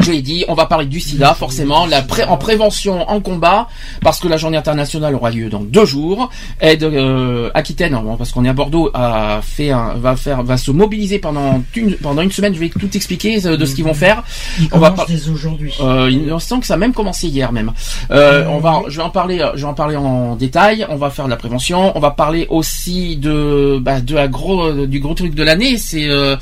Je 0.02 0.10
l'ai 0.10 0.20
dit, 0.20 0.44
on 0.48 0.54
va 0.54 0.66
parler 0.66 0.86
du 0.86 0.98
sida, 1.00 1.32
forcément, 1.34 1.86
la 1.86 2.02
pré- 2.02 2.24
en 2.24 2.36
prévention, 2.36 3.08
en 3.08 3.20
combat, 3.20 3.68
parce 4.02 4.18
que 4.18 4.26
la 4.26 4.36
journée 4.36 4.56
internationale 4.56 5.14
aura 5.14 5.30
lieu 5.30 5.48
dans 5.48 5.60
deux 5.60 5.84
jours. 5.84 6.28
Aide 6.60 6.82
euh, 6.82 7.50
Aquitaine, 7.54 7.96
parce 8.18 8.32
qu'on 8.32 8.44
est 8.44 8.48
à 8.48 8.52
Bordeaux, 8.52 8.90
a 8.94 9.40
fait 9.42 9.70
un, 9.70 9.94
va 9.94 10.16
faire, 10.16 10.42
va 10.42 10.56
se 10.56 10.72
mobiliser 10.72 11.18
pendant 11.20 11.62
une, 11.76 11.94
pendant 11.94 12.22
une 12.22 12.32
semaine. 12.32 12.52
Je 12.52 12.58
vais 12.58 12.68
tout 12.68 12.94
expliquer 12.96 13.46
euh, 13.46 13.56
de 13.56 13.64
ce 13.64 13.74
qu'ils 13.76 13.84
vont 13.84 13.94
faire. 13.94 14.24
On 14.72 14.78
va 14.80 14.90
par- 14.90 15.06
dès 15.06 15.28
aujourd'hui. 15.28 15.72
euh, 15.80 16.08
il 16.10 16.22
me 16.22 16.38
semble 16.40 16.62
que 16.62 16.66
ça 16.66 16.74
a 16.74 16.78
même 16.78 16.92
commencé 16.92 17.28
hier 17.28 17.52
même. 17.52 17.72
Euh, 18.10 18.44
on 18.48 18.58
va, 18.58 18.82
je 18.88 18.96
vais 18.98 19.04
en 19.04 19.10
parler, 19.10 19.38
je 19.54 19.60
vais 19.62 19.68
en 19.68 19.74
parler 19.74 19.96
en 19.96 20.34
détail. 20.34 20.84
On 20.90 20.96
va 20.96 21.10
faire 21.10 21.26
de 21.26 21.30
la 21.30 21.36
prévention. 21.36 21.96
On 21.96 22.00
va 22.00 22.10
parler 22.10 22.46
aussi 22.50 23.16
de, 23.16 23.78
bah, 23.80 24.00
de 24.00 24.14
la 24.16 24.26
gros, 24.26 24.72
du 24.72 24.98
gros 24.98 25.14
truc 25.14 25.34
de 25.34 25.42
l'année, 25.44 25.78
c'est 25.78 26.08
euh, 26.08 26.36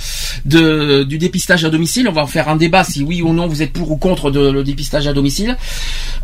de 0.47 1.05
du 1.05 1.19
dépistage 1.19 1.65
à 1.67 1.71
domicile. 1.71 2.09
On 2.09 2.13
va 2.13 2.23
en 2.23 2.27
faire 2.27 2.49
un 2.49 2.57
débat 2.57 2.85
si 2.85 3.03
oui 3.05 3.21
ou 3.21 3.34
non 3.35 3.47
vous 3.47 3.63
êtes 3.63 3.73
pour 3.73 3.91
ou 3.91 3.97
contre 3.97 4.31
de, 4.31 4.51
le 4.51 4.65
dépistage 4.65 5.07
à 5.07 5.13
domicile. 5.13 5.57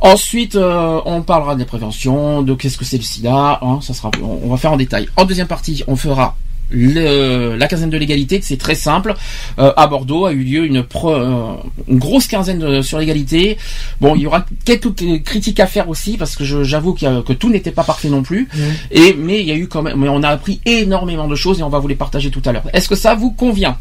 Ensuite, 0.01 0.57
euh, 0.57 1.01
on 1.05 1.23
parlera 1.23 1.57
des 1.57 1.65
préventions, 1.65 2.43
de 2.43 2.55
qu'est-ce 2.55 2.79
que 2.79 2.85
c'est 2.85 2.97
le 2.97 3.03
SIDA. 3.03 3.59
hein, 3.63 3.81
ça 3.83 3.93
sera, 3.95 4.11
on, 4.23 4.41
on 4.45 4.49
va 4.49 4.57
faire 4.57 4.73
en 4.73 4.77
détail. 4.77 5.09
En 5.17 5.25
deuxième 5.25 5.47
partie, 5.49 5.83
on 5.87 5.97
fera 5.97 6.37
le- 6.73 7.57
la 7.57 7.67
quinzaine 7.67 7.91
de 7.91 7.97
l'égalité, 7.99 8.39
c'est 8.43 8.57
très 8.57 8.77
simple. 8.77 9.15
Euh, 9.59 9.73
à 9.77 9.89
Bordeaux 9.89 10.27
a 10.27 10.33
eu 10.33 10.45
lieu 10.45 10.65
une, 10.67 10.85
pro- 10.85 11.11
euh, 11.13 11.55
une 11.89 11.99
grosse 11.99 12.29
quinzaine 12.29 12.61
de- 12.61 12.81
sur 12.83 12.99
l'égalité. 13.01 13.59
Bon, 14.01 14.15
il 14.15 14.23
y 14.23 14.27
aura 14.29 14.47
quelques 14.65 14.87
euh, 15.03 15.19
critiques 15.19 15.59
à 15.61 15.67
faire 15.67 15.89
aussi 15.89 16.17
parce 16.17 16.37
que 16.37 16.45
j'avoue 16.45 16.95
que 16.95 17.33
tout 17.33 17.51
n'était 17.51 17.73
pas 17.73 17.83
parfait 17.85 18.09
non 18.09 18.23
plus. 18.23 18.49
Et 18.93 19.15
mais 19.19 19.41
il 19.41 19.47
y 19.47 19.51
a 19.53 19.57
eu 19.57 19.67
quand 19.67 19.83
même, 19.83 19.99
mais 19.99 20.09
on 20.09 20.23
a 20.23 20.29
appris 20.29 20.61
énormément 20.65 21.27
de 21.27 21.35
choses 21.35 21.59
et 21.59 21.63
on 21.65 21.69
va 21.71 21.81
vous 21.81 21.89
les 21.89 21.97
partager 21.97 22.31
tout 22.31 22.43
à 22.45 22.53
l'heure. 22.53 22.65
Est-ce 22.73 22.89
que 22.89 22.95
ça 22.97 23.15
vous 23.17 23.33
convient? 23.33 23.77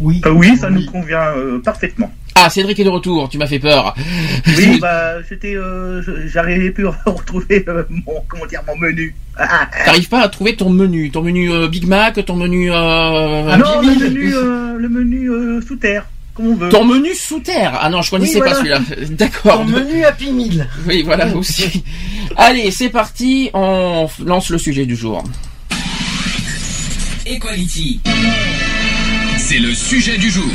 Oui. 0.00 0.20
Euh, 0.26 0.32
oui, 0.32 0.56
ça 0.56 0.68
nous 0.68 0.84
convient 0.86 1.20
euh, 1.36 1.60
parfaitement. 1.62 2.10
Ah, 2.44 2.50
Cédric 2.50 2.78
est 2.80 2.84
de 2.84 2.88
retour. 2.88 3.28
Tu 3.28 3.38
m'as 3.38 3.46
fait 3.46 3.58
peur. 3.60 3.94
Oui, 4.58 4.78
bah, 4.80 5.14
c'était, 5.28 5.54
euh, 5.54 6.02
j'arrivais 6.26 6.70
plus 6.70 6.88
à 6.88 6.94
retrouver 7.06 7.64
euh, 7.68 7.84
mon, 7.88 8.20
comment 8.28 8.46
dire, 8.46 8.60
mon 8.66 8.76
menu. 8.76 9.14
Ah, 9.38 9.68
T'arrives 9.84 10.08
pas 10.08 10.22
à 10.22 10.28
trouver 10.28 10.56
ton 10.56 10.70
menu, 10.70 11.10
ton 11.10 11.22
menu 11.22 11.52
euh, 11.52 11.68
Big 11.68 11.86
Mac, 11.86 12.24
ton 12.26 12.34
menu. 12.36 12.70
Euh, 12.72 12.74
ah 12.74 13.56
non, 13.56 13.80
le 13.82 13.94
menu, 14.08 14.34
euh, 14.34 14.76
le 14.76 14.88
menu 14.88 15.30
euh, 15.30 15.60
sous 15.66 15.76
terre, 15.76 16.04
comme 16.34 16.48
on 16.48 16.54
veut. 16.56 16.68
Ton 16.68 16.84
menu 16.84 17.14
sous 17.14 17.38
terre. 17.40 17.78
Ah 17.80 17.88
non, 17.90 18.02
je 18.02 18.10
connaissais 18.10 18.40
Oui, 18.40 18.48
pas 18.50 18.60
voilà. 18.60 18.80
celui-là. 18.80 19.06
D'accord. 19.10 19.58
Ton 19.58 19.64
menu 19.66 20.04
Happy 20.04 20.32
Meal. 20.32 20.66
Oui, 20.86 21.02
voilà 21.04 21.28
aussi. 21.36 21.84
Allez, 22.36 22.70
c'est 22.72 22.88
parti. 22.88 23.50
On 23.54 24.08
lance 24.26 24.50
le 24.50 24.58
sujet 24.58 24.84
du 24.84 24.96
jour. 24.96 25.22
Equality. 27.24 28.00
C'est 29.44 29.58
le 29.58 29.74
sujet 29.74 30.16
du 30.18 30.30
jour. 30.30 30.48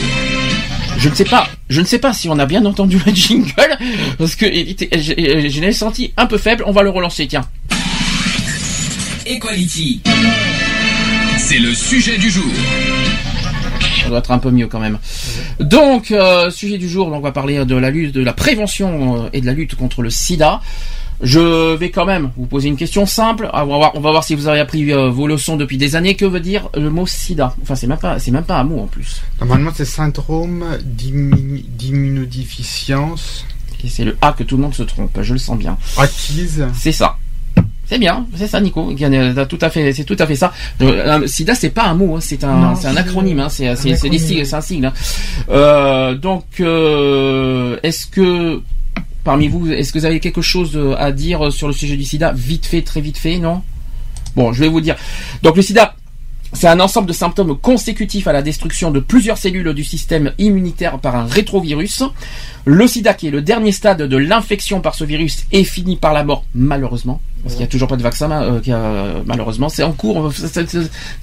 Je 0.97 1.09
ne 1.09 1.13
sais 1.13 1.25
pas, 1.25 1.49
je 1.69 1.81
ne 1.81 1.85
sais 1.85 1.99
pas 1.99 2.13
si 2.13 2.29
on 2.29 2.39
a 2.39 2.45
bien 2.45 2.65
entendu 2.65 2.97
le 3.05 3.11
jingle 3.13 3.77
parce 4.17 4.35
que 4.35 4.45
je, 4.45 5.59
l'ai 5.61 5.73
senti 5.73 6.13
un 6.15 6.25
peu 6.25 6.37
faible. 6.37 6.63
On 6.65 6.71
va 6.71 6.83
le 6.83 6.89
relancer. 6.89 7.27
Tiens. 7.27 7.45
Equality. 9.25 10.01
C'est 11.37 11.59
le 11.59 11.73
sujet 11.73 12.17
du 12.17 12.29
jour. 12.29 12.49
Ça 14.01 14.07
doit 14.07 14.19
être 14.19 14.31
un 14.31 14.39
peu 14.39 14.51
mieux 14.51 14.67
quand 14.67 14.79
même. 14.79 14.99
Donc, 15.59 16.11
euh, 16.11 16.49
sujet 16.49 16.77
du 16.77 16.87
jour, 16.87 17.11
on 17.11 17.19
va 17.19 17.33
parler 17.33 17.65
de 17.65 17.75
la 17.75 17.89
lutte, 17.89 18.15
de 18.15 18.23
la 18.23 18.33
prévention 18.33 19.25
euh, 19.25 19.29
et 19.33 19.41
de 19.41 19.45
la 19.45 19.53
lutte 19.53 19.75
contre 19.75 20.01
le 20.01 20.09
SIDA. 20.09 20.61
Je 21.21 21.75
vais 21.75 21.89
quand 21.89 22.05
même 22.05 22.29
vous 22.37 22.45
poser 22.45 22.67
une 22.69 22.77
question 22.77 23.05
simple. 23.07 23.49
Ah, 23.51 23.63
On 23.65 23.69
va 23.69 23.77
voir, 23.77 23.91
on 23.95 23.99
va 24.01 24.11
voir 24.11 24.23
si 24.23 24.35
vous 24.35 24.47
avez 24.47 24.59
appris 24.59 24.93
euh, 24.93 25.09
vos 25.09 25.25
leçons 25.27 25.57
depuis 25.57 25.77
des 25.77 25.95
années. 25.95 26.15
Que 26.15 26.25
veut 26.25 26.39
dire 26.39 26.69
le 26.75 26.89
mot 26.91 27.07
SIDA? 27.07 27.55
Enfin, 27.63 27.73
c'est 27.75 27.87
même 27.87 27.97
pas, 27.97 28.19
c'est 28.19 28.29
même 28.31 28.43
pas 28.43 28.59
un 28.59 28.63
mot 28.63 28.79
en 28.81 28.87
plus. 28.87 29.21
Normalement, 29.39 29.71
c'est 29.75 29.85
syndrome 29.85 30.63
d'immu- 30.83 31.63
d'immunodéficience 31.69 33.45
Et 33.83 33.89
c'est 33.89 34.03
le 34.03 34.15
A 34.21 34.33
que 34.33 34.43
tout 34.43 34.57
le 34.57 34.63
monde 34.63 34.75
se 34.75 34.83
trompe. 34.83 35.17
Je 35.21 35.33
le 35.33 35.39
sens 35.39 35.57
bien. 35.57 35.77
acquise. 35.97 36.65
C'est 36.79 36.91
ça. 36.91 37.17
C'est 37.89 37.99
bien, 37.99 38.25
c'est 38.35 38.47
ça, 38.47 38.59
Nico. 38.59 38.93
Tout 38.93 39.57
à 39.61 39.69
fait, 39.69 39.93
c'est 39.93 40.03
tout 40.03 40.17
à 40.19 40.27
fait 40.27 40.35
ça. 40.35 40.51
Euh, 40.81 41.21
euh, 41.21 41.25
SIDA, 41.27 41.55
c'est 41.55 41.69
pas 41.69 41.85
un 41.85 41.93
mot, 41.95 42.17
hein, 42.17 42.19
c'est 42.21 42.43
un, 42.43 42.75
c'est 42.75 42.87
un 42.87 42.93
c'est 42.93 42.99
acronyme, 42.99 43.39
hein, 43.39 43.47
c'est, 43.49 43.69
un 43.69 43.75
c'est, 43.77 43.95
c'est 43.95 44.09
des 44.09 44.17
acronyme. 44.17 44.19
sigles, 44.27 44.45
c'est 44.45 44.55
un 44.55 44.61
sigle. 44.61 44.85
hein. 44.87 44.93
Euh, 45.49 46.13
donc, 46.15 46.43
euh, 46.59 47.77
est-ce 47.83 48.05
que 48.07 48.61
parmi 49.23 49.47
vous, 49.47 49.71
est-ce 49.71 49.91
que 49.91 49.99
vous 49.99 50.05
avez 50.05 50.19
quelque 50.19 50.41
chose 50.41 50.75
euh, 50.75 50.95
à 50.97 51.11
dire 51.11 51.51
sur 51.51 51.67
le 51.67 51.73
sujet 51.73 51.97
du 51.97 52.03
SIDA, 52.03 52.31
vite 52.33 52.65
fait, 52.65 52.81
très 52.81 53.01
vite 53.01 53.17
fait, 53.17 53.39
non? 53.39 53.61
Bon, 54.35 54.53
je 54.53 54.61
vais 54.61 54.69
vous 54.69 54.81
dire. 54.81 54.95
Donc, 55.43 55.55
le 55.55 55.61
SIDA. 55.61 55.95
C'est 56.53 56.67
un 56.67 56.79
ensemble 56.79 57.09
de 57.09 57.13
symptômes 57.13 57.57
consécutifs 57.57 58.25
à 58.25 58.31
la 58.31 58.41
destruction 58.41 58.89
de 58.89 59.01
plusieurs 59.01 59.37
cellules 59.37 59.73
du 59.73 59.83
système 59.83 60.31
immunitaire 60.37 60.97
par 60.99 61.15
un 61.17 61.25
rétrovirus. 61.25 62.03
Le 62.63 62.87
sida, 62.87 63.13
qui 63.13 63.27
est 63.27 63.31
le 63.31 63.41
dernier 63.41 63.73
stade 63.73 64.03
de 64.03 64.17
l'infection 64.17 64.79
par 64.79 64.95
ce 64.95 65.03
virus, 65.03 65.45
est 65.51 65.65
fini 65.65 65.97
par 65.97 66.13
la 66.13 66.23
mort, 66.23 66.45
malheureusement. 66.55 67.19
Parce 67.47 67.55
qu'il 67.55 67.63
n'y 67.63 67.69
a 67.69 67.71
toujours 67.71 67.87
pas 67.87 67.95
de 67.95 68.03
vaccin, 68.03 68.29
euh, 68.31 68.59
qui 68.59 68.71
a- 68.71 69.21
malheureusement. 69.25 69.69
C'est 69.69 69.83
en 69.83 69.93
cours. 69.93 70.31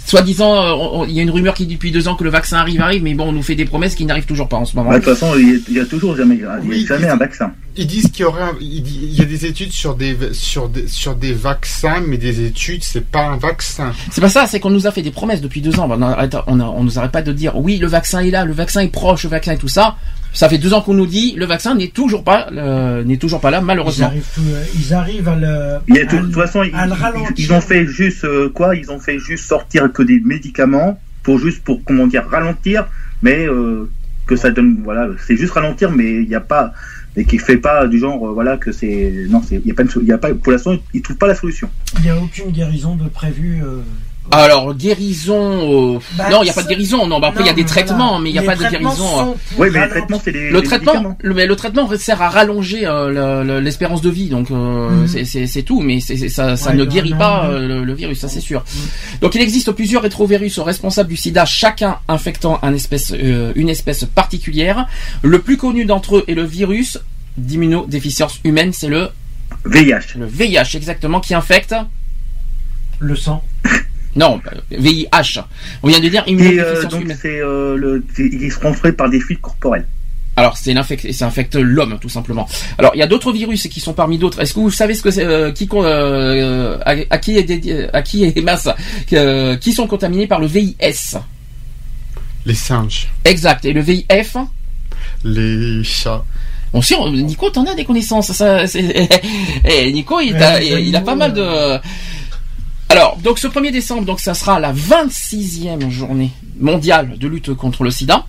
Soi-disant, 0.06 1.02
euh, 1.02 1.06
il 1.08 1.14
y 1.14 1.20
a 1.20 1.22
une 1.22 1.30
rumeur 1.30 1.54
qui 1.54 1.66
dit 1.66 1.74
depuis 1.74 1.90
deux 1.90 2.08
ans 2.08 2.14
que 2.16 2.24
le 2.24 2.30
vaccin 2.30 2.56
arrive, 2.58 2.80
arrive, 2.80 3.02
mais 3.02 3.14
bon, 3.14 3.28
on 3.28 3.32
nous 3.32 3.42
fait 3.42 3.54
des 3.54 3.64
promesses 3.64 3.94
qui 3.94 4.04
n'arrivent 4.04 4.26
toujours 4.26 4.48
pas 4.48 4.56
en 4.56 4.64
ce 4.64 4.76
moment. 4.76 4.90
Bah, 4.90 4.98
De 4.98 5.04
toute 5.04 5.14
façon, 5.14 5.34
il 5.38 5.62
y 5.74 5.80
a- 5.80 5.84
toujours 5.86 6.16
jamais, 6.16 6.36
il 6.36 6.40
y 6.40 6.44
a 6.44 6.58
Oui, 6.64 6.84
jamais 6.86 7.08
un 7.08 7.16
vaccin. 7.16 7.52
Ils 7.76 7.86
disent 7.86 8.08
qu'il 8.10 8.22
y 8.22 8.24
aurait, 8.24 8.42
un- 8.42 8.56
il 8.60 9.14
y 9.14 9.20
a 9.20 9.24
des 9.24 9.46
études 9.46 9.72
sur 9.72 9.94
des 9.96 10.16
sur 10.32 10.68
des 10.68 10.86
sur 10.88 11.14
des 11.16 11.32
vaccins, 11.32 12.00
mais 12.06 12.16
des 12.18 12.44
études, 12.44 12.82
c'est 12.84 13.04
pas 13.04 13.24
un 13.26 13.36
vaccin. 13.36 13.92
C'est 14.12 14.20
pas 14.20 14.28
ça, 14.28 14.46
c'est 14.46 14.60
qu'on 14.60 14.70
nous 14.70 14.86
a 14.86 14.92
fait 14.92 15.02
des 15.02 15.10
promesses 15.10 15.40
depuis 15.40 15.60
deux 15.60 15.78
ans. 15.80 15.88
On, 15.90 16.00
arrête- 16.02 16.36
on, 16.46 16.60
a- 16.60 16.64
on 16.64 16.84
nous 16.84 16.98
arrête 16.98 17.10
pas 17.12 17.22
de 17.22 17.32
dire 17.32 17.56
oui, 17.56 17.78
le 17.78 17.86
vaccin 17.88 18.20
est 18.20 18.30
là, 18.30 18.44
le 18.44 18.52
vaccin 18.52 18.80
est 18.80 18.88
proche, 18.88 19.24
le 19.24 19.30
vaccin 19.30 19.52
et 19.52 19.58
tout 19.58 19.68
ça. 19.68 19.96
Ça 20.34 20.48
fait 20.48 20.58
deux 20.58 20.74
ans 20.74 20.82
qu'on 20.82 20.94
nous 20.94 21.06
dit 21.06 21.34
le 21.36 21.46
vaccin 21.46 21.74
n'est 21.76 21.88
toujours 21.88 22.24
pas 22.24 22.48
euh, 22.52 23.04
n'est 23.04 23.16
toujours 23.16 23.40
pas 23.40 23.50
là, 23.50 23.60
Ils 23.60 23.64
malheureusement. 23.64 24.06
arrivent, 24.06 24.24
euh, 24.40 24.64
ils 24.76 24.92
arrivent 24.92 25.28
à 25.28 25.36
le. 25.36 25.78
Il 25.88 25.94
de 25.94 26.18
toute 26.18 26.34
façon, 26.34 26.62
ils, 26.64 27.52
ont 27.52 27.60
fait 27.60 27.86
juste 27.86 28.24
euh, 28.24 28.48
quoi? 28.50 28.74
Ils 28.74 28.90
ont 28.90 28.98
fait 28.98 29.18
juste 29.18 29.46
sortir 29.46 29.92
que 29.92 30.02
des 30.02 30.20
médicaments 30.20 30.98
pour 31.22 31.38
juste 31.38 31.62
pour 31.62 31.82
comment 31.84 32.06
dire 32.08 32.26
ralentir, 32.28 32.86
mais 33.22 33.46
euh, 33.46 33.88
que 34.26 34.36
ça 34.36 34.50
donne 34.50 34.80
voilà, 34.82 35.08
c'est 35.26 35.36
juste 35.36 35.52
ralentir, 35.52 35.90
mais 35.92 36.22
il 36.22 36.28
n'y 36.28 36.34
a 36.34 36.40
pas 36.40 36.72
et 37.16 37.24
qui 37.24 37.38
fait 37.38 37.58
pas 37.58 37.86
du 37.86 37.98
genre 37.98 38.26
euh, 38.26 38.32
voilà 38.32 38.56
que 38.56 38.72
c'est 38.72 39.26
non, 39.30 39.40
c'est 39.40 39.62
il 39.64 39.68
y 39.68 39.70
a 39.70 39.74
pas 39.74 39.84
il 40.02 40.08
y 40.08 40.12
a 40.12 40.18
pas 40.18 40.34
pour 40.34 40.50
l'instant 40.52 40.74
ils 40.92 41.00
trouvent 41.00 41.16
pas 41.16 41.28
la 41.28 41.36
solution. 41.36 41.70
Il 41.98 42.02
n'y 42.02 42.10
a 42.10 42.16
aucune 42.18 42.50
guérison 42.50 42.96
de 42.96 43.08
prévue. 43.08 43.62
euh, 43.62 43.82
Alors 44.30 44.74
guérison, 44.74 45.94
euh, 45.96 45.98
Bah, 46.16 46.28
non, 46.30 46.42
il 46.42 46.46
y 46.46 46.50
a 46.50 46.54
pas 46.54 46.62
de 46.62 46.68
guérison. 46.68 47.06
Non, 47.06 47.20
bah, 47.20 47.28
après 47.28 47.42
il 47.42 47.46
y 47.46 47.50
a 47.50 47.52
des 47.52 47.64
traitements, 47.66 48.08
voilà. 48.08 48.20
mais 48.22 48.30
il 48.30 48.32
n'y 48.32 48.38
a 48.38 48.40
Les 48.40 48.46
pas 48.46 48.56
de 48.56 48.68
guérison. 48.70 48.94
sont 48.96 49.24
pour 49.26 49.36
Oui, 49.58 49.68
mais 49.70 49.82
les 49.84 49.88
traitements 49.90 50.20
c'est 50.24 50.32
des 50.32 50.50
Le 50.50 50.62
traitement, 50.62 51.16
le, 51.20 51.34
mais 51.34 51.46
le 51.46 51.56
traitement 51.56 51.88
sert 51.98 52.22
à 52.22 52.30
rallonger 52.30 52.86
euh, 52.86 53.42
le- 53.42 53.46
le- 53.46 53.60
l'espérance 53.60 54.00
de 54.00 54.08
vie, 54.10 54.28
donc 54.30 54.50
euh, 54.50 54.88
Mhm. 54.90 55.08
c'est- 55.08 55.24
c'est 55.26 55.46
c'est 55.46 55.62
tout, 55.62 55.82
mais 55.82 56.00
c'est- 56.00 56.16
c'est- 56.16 56.30
ça, 56.30 56.56
ça 56.56 56.70
Ouais, 56.70 56.76
ne 56.76 56.84
non, 56.84 56.90
guérit 56.90 57.10
non, 57.10 57.18
pas 57.18 57.44
non. 57.44 57.50
euh, 57.52 57.68
le, 57.68 57.84
le 57.84 57.94
virus, 57.94 58.18
ça 58.18 58.28
c'est 58.28 58.40
sûr. 58.40 58.64
Donc 59.20 59.34
il 59.34 59.42
existe 59.42 59.70
plusieurs 59.72 60.02
rétrovirus 60.02 60.58
responsables 60.58 61.10
du 61.10 61.16
SIDA, 61.16 61.44
chacun 61.44 61.98
infectant 62.08 62.58
un 62.62 62.72
espèce, 62.74 63.12
euh, 63.12 63.52
une 63.56 63.68
espèce 63.68 64.04
particulière. 64.04 64.86
Le 65.22 65.38
plus 65.40 65.58
connu 65.58 65.84
d'entre 65.84 66.16
eux 66.16 66.24
est 66.28 66.34
le 66.34 66.44
virus 66.44 66.98
d'immunodéficience 67.36 68.40
humaine, 68.42 68.72
c'est 68.72 68.88
le 68.88 69.10
VIH. 69.66 70.16
le 70.18 70.26
VIH 70.26 70.76
exactement 70.76 71.20
qui 71.20 71.34
infecte. 71.34 71.74
Le 73.00 73.16
sang. 73.16 73.42
Non, 74.16 74.40
euh, 74.52 74.58
VIH. 74.78 75.40
On 75.82 75.88
vient 75.88 76.00
de 76.00 76.08
dire 76.08 76.22
euh, 76.26 76.30
immunodéficience 76.30 76.92
donc 76.92 77.02
humaine. 77.02 77.18
c'est 77.20 77.40
euh, 77.40 77.76
le 77.76 78.04
ils 78.18 78.52
se 78.52 78.58
transmet 78.60 78.92
par 78.92 79.10
des 79.10 79.20
fluides 79.20 79.40
corporels. 79.40 79.86
Alors, 80.36 80.56
c'est 80.56 80.72
l'infect- 80.74 81.12
ça 81.12 81.26
infecte 81.26 81.54
l'homme, 81.54 81.96
tout 82.00 82.08
simplement. 82.08 82.48
Alors, 82.78 82.90
il 82.94 82.98
y 82.98 83.02
a 83.02 83.06
d'autres 83.06 83.32
virus 83.32 83.68
qui 83.68 83.78
sont 83.78 83.92
parmi 83.92 84.18
d'autres. 84.18 84.40
Est-ce 84.40 84.52
que 84.54 84.58
vous 84.60 84.70
savez 84.70 84.94
ce 84.94 85.02
que 85.02 85.12
c'est, 85.12 85.24
euh, 85.24 85.52
qui, 85.52 85.68
euh, 85.72 86.76
à, 86.84 86.94
à 87.10 87.18
qui 87.18 87.36
est 87.38 87.44
dédié- 87.44 87.88
à 87.92 88.02
qui 88.02 88.24
est 88.24 88.40
mince, 88.42 88.68
que- 89.08 89.54
qui 89.56 89.72
sont 89.72 89.86
contaminés 89.86 90.26
par 90.26 90.40
le 90.40 90.46
VIS 90.48 91.16
Les 92.46 92.54
singes, 92.54 93.08
Exact. 93.24 93.64
Et 93.64 93.72
le 93.72 93.80
VIF 93.80 94.36
les 95.24 95.82
chats. 95.84 96.24
Bon, 96.72 96.82
si, 96.82 96.94
on- 96.94 97.10
Nico, 97.12 97.48
t'en 97.50 97.64
as 97.66 97.74
des 97.74 97.84
connaissances. 97.84 98.32
Ça, 98.32 98.66
c'est- 98.66 99.08
Eh, 99.64 99.92
Nico, 99.92 100.20
il, 100.20 100.36
il 100.80 100.96
a 100.96 101.00
pas 101.00 101.14
mal 101.14 101.32
de. 101.32 101.78
Alors, 102.88 103.16
donc 103.16 103.38
ce 103.38 103.48
1er 103.48 103.72
décembre, 103.72 104.04
donc 104.04 104.20
ça 104.20 104.34
sera 104.34 104.60
la 104.60 104.72
26e 104.72 105.90
journée 105.90 106.30
mondiale 106.60 107.18
de 107.18 107.26
lutte 107.26 107.54
contre 107.54 107.82
le 107.82 107.90
sida. 107.90 108.26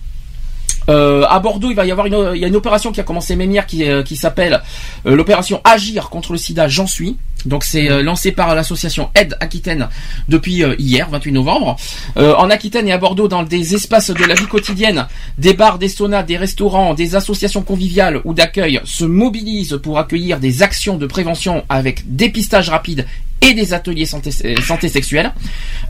Euh, 0.88 1.24
à 1.28 1.40
Bordeaux, 1.40 1.70
il 1.70 1.76
va 1.76 1.84
y 1.84 1.90
avoir 1.90 2.06
une, 2.06 2.32
il 2.34 2.40
y 2.40 2.44
a 2.44 2.48
une 2.48 2.56
opération 2.56 2.92
qui 2.92 3.00
a 3.00 3.02
commencé 3.02 3.34
même 3.36 3.50
hier 3.50 3.66
qui, 3.66 3.84
euh, 3.84 4.02
qui 4.02 4.16
s'appelle 4.16 4.62
euh, 5.04 5.16
l'opération 5.16 5.60
Agir 5.64 6.10
contre 6.10 6.32
le 6.32 6.38
sida, 6.38 6.68
j'en 6.68 6.86
suis. 6.86 7.16
Donc 7.44 7.62
c'est 7.62 8.02
lancé 8.02 8.32
par 8.32 8.56
l'association 8.56 9.08
Aide 9.14 9.36
Aquitaine 9.38 9.88
depuis 10.28 10.64
euh, 10.64 10.74
hier, 10.78 11.08
28 11.10 11.30
novembre. 11.30 11.76
En 12.16 12.50
Aquitaine 12.50 12.88
et 12.88 12.92
à 12.92 12.98
Bordeaux, 12.98 13.28
dans 13.28 13.44
des 13.44 13.74
espaces 13.74 14.10
de 14.10 14.24
la 14.24 14.34
vie 14.34 14.46
quotidienne, 14.46 15.06
des 15.38 15.54
bars, 15.54 15.78
des 15.78 15.88
saunas, 15.88 16.24
des 16.24 16.38
restaurants, 16.38 16.94
des 16.94 17.14
associations 17.14 17.62
conviviales 17.62 18.20
ou 18.24 18.34
d'accueil 18.34 18.80
se 18.84 19.04
mobilisent 19.04 19.78
pour 19.80 19.98
accueillir 19.98 20.40
des 20.40 20.62
actions 20.62 20.96
de 20.96 21.06
prévention 21.06 21.64
avec 21.68 22.16
dépistage 22.16 22.68
rapide 22.68 23.06
et 23.42 23.52
des 23.54 23.74
ateliers 23.74 24.06
santé, 24.06 24.30
euh, 24.44 24.54
santé 24.62 24.88
sexuelle. 24.88 25.32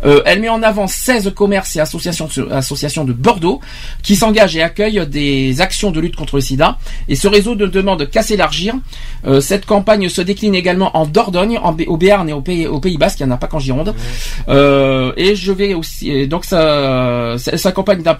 Euh, 0.05 0.21
elle 0.27 0.41
met 0.41 0.49
en 0.49 0.63
avant 0.63 0.87
16 0.87 1.33
commerces 1.35 1.77
et 1.77 1.81
associations, 1.81 2.29
associations 2.51 3.05
de 3.05 3.13
Bordeaux 3.13 3.61
qui 4.03 4.17
s'engagent 4.17 4.57
et 4.57 4.63
accueillent 4.63 5.07
des 5.07 5.61
actions 5.61 5.91
de 5.91 6.01
lutte 6.01 6.17
contre 6.17 6.37
le 6.37 6.43
sida. 6.43 6.77
Et 7.09 7.15
ce 7.17 7.29
réseau 7.29 7.55
ne 7.55 7.67
demande 7.67 8.11
qu'à 8.11 8.23
s'élargir. 8.23 8.75
Euh, 9.27 9.41
cette 9.41 9.65
campagne 9.65 10.09
se 10.09 10.21
décline 10.21 10.55
également 10.55 10.97
en 10.97 11.07
Dordogne, 11.07 11.59
en, 11.59 11.77
au 11.87 11.97
Béarn 11.97 12.29
et 12.29 12.33
au 12.33 12.41
Pays, 12.43 12.67
au 12.67 12.81
Pays 12.81 12.99
Basque. 12.99 13.21
Il 13.21 13.27
n'y 13.27 13.33
en 13.33 13.35
a 13.35 13.39
pas 13.39 13.47
qu'en 13.47 13.59
Gironde. 13.61 13.95
Euh, 14.49 15.13
et 15.17 15.35
je 15.37 15.53
vais 15.53 15.75
aussi... 15.75 16.27
donc 16.29 16.45
ça, 16.45 17.37
ça, 17.39 17.57
ça 17.57 17.69
accompagne 17.71 18.03
d'un 18.03 18.15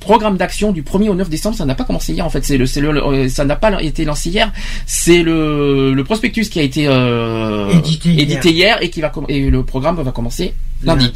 programme 0.00 0.36
d'action 0.36 0.72
du 0.72 0.82
1er 0.82 1.08
au 1.08 1.14
9 1.14 1.28
décembre. 1.28 1.56
Ça 1.56 1.64
n'a 1.64 1.74
pas 1.74 1.84
commencé 1.84 2.12
hier 2.12 2.24
en 2.24 2.30
fait. 2.30 2.44
C'est 2.44 2.58
le, 2.58 2.66
le, 2.80 2.92
le- 2.92 3.28
ça 3.28 3.44
n'a 3.44 3.56
pas 3.56 3.82
été 3.82 4.04
lancé 4.04 4.30
hier. 4.30 4.52
C'est 4.86 5.22
le, 5.22 5.92
le 5.94 6.04
prospectus 6.04 6.48
qui 6.48 6.60
a 6.60 6.62
été 6.62 6.86
euh, 6.86 7.68
Édité 7.70 8.10
hier. 8.10 8.20
édité 8.22 8.50
et 8.80 8.90
qui 8.90 9.00
va 9.00 9.12
et 9.28 9.50
le 9.50 9.62
programme 9.64 9.96
va 9.96 10.12
commencer 10.12 10.54
lundi. 10.82 11.12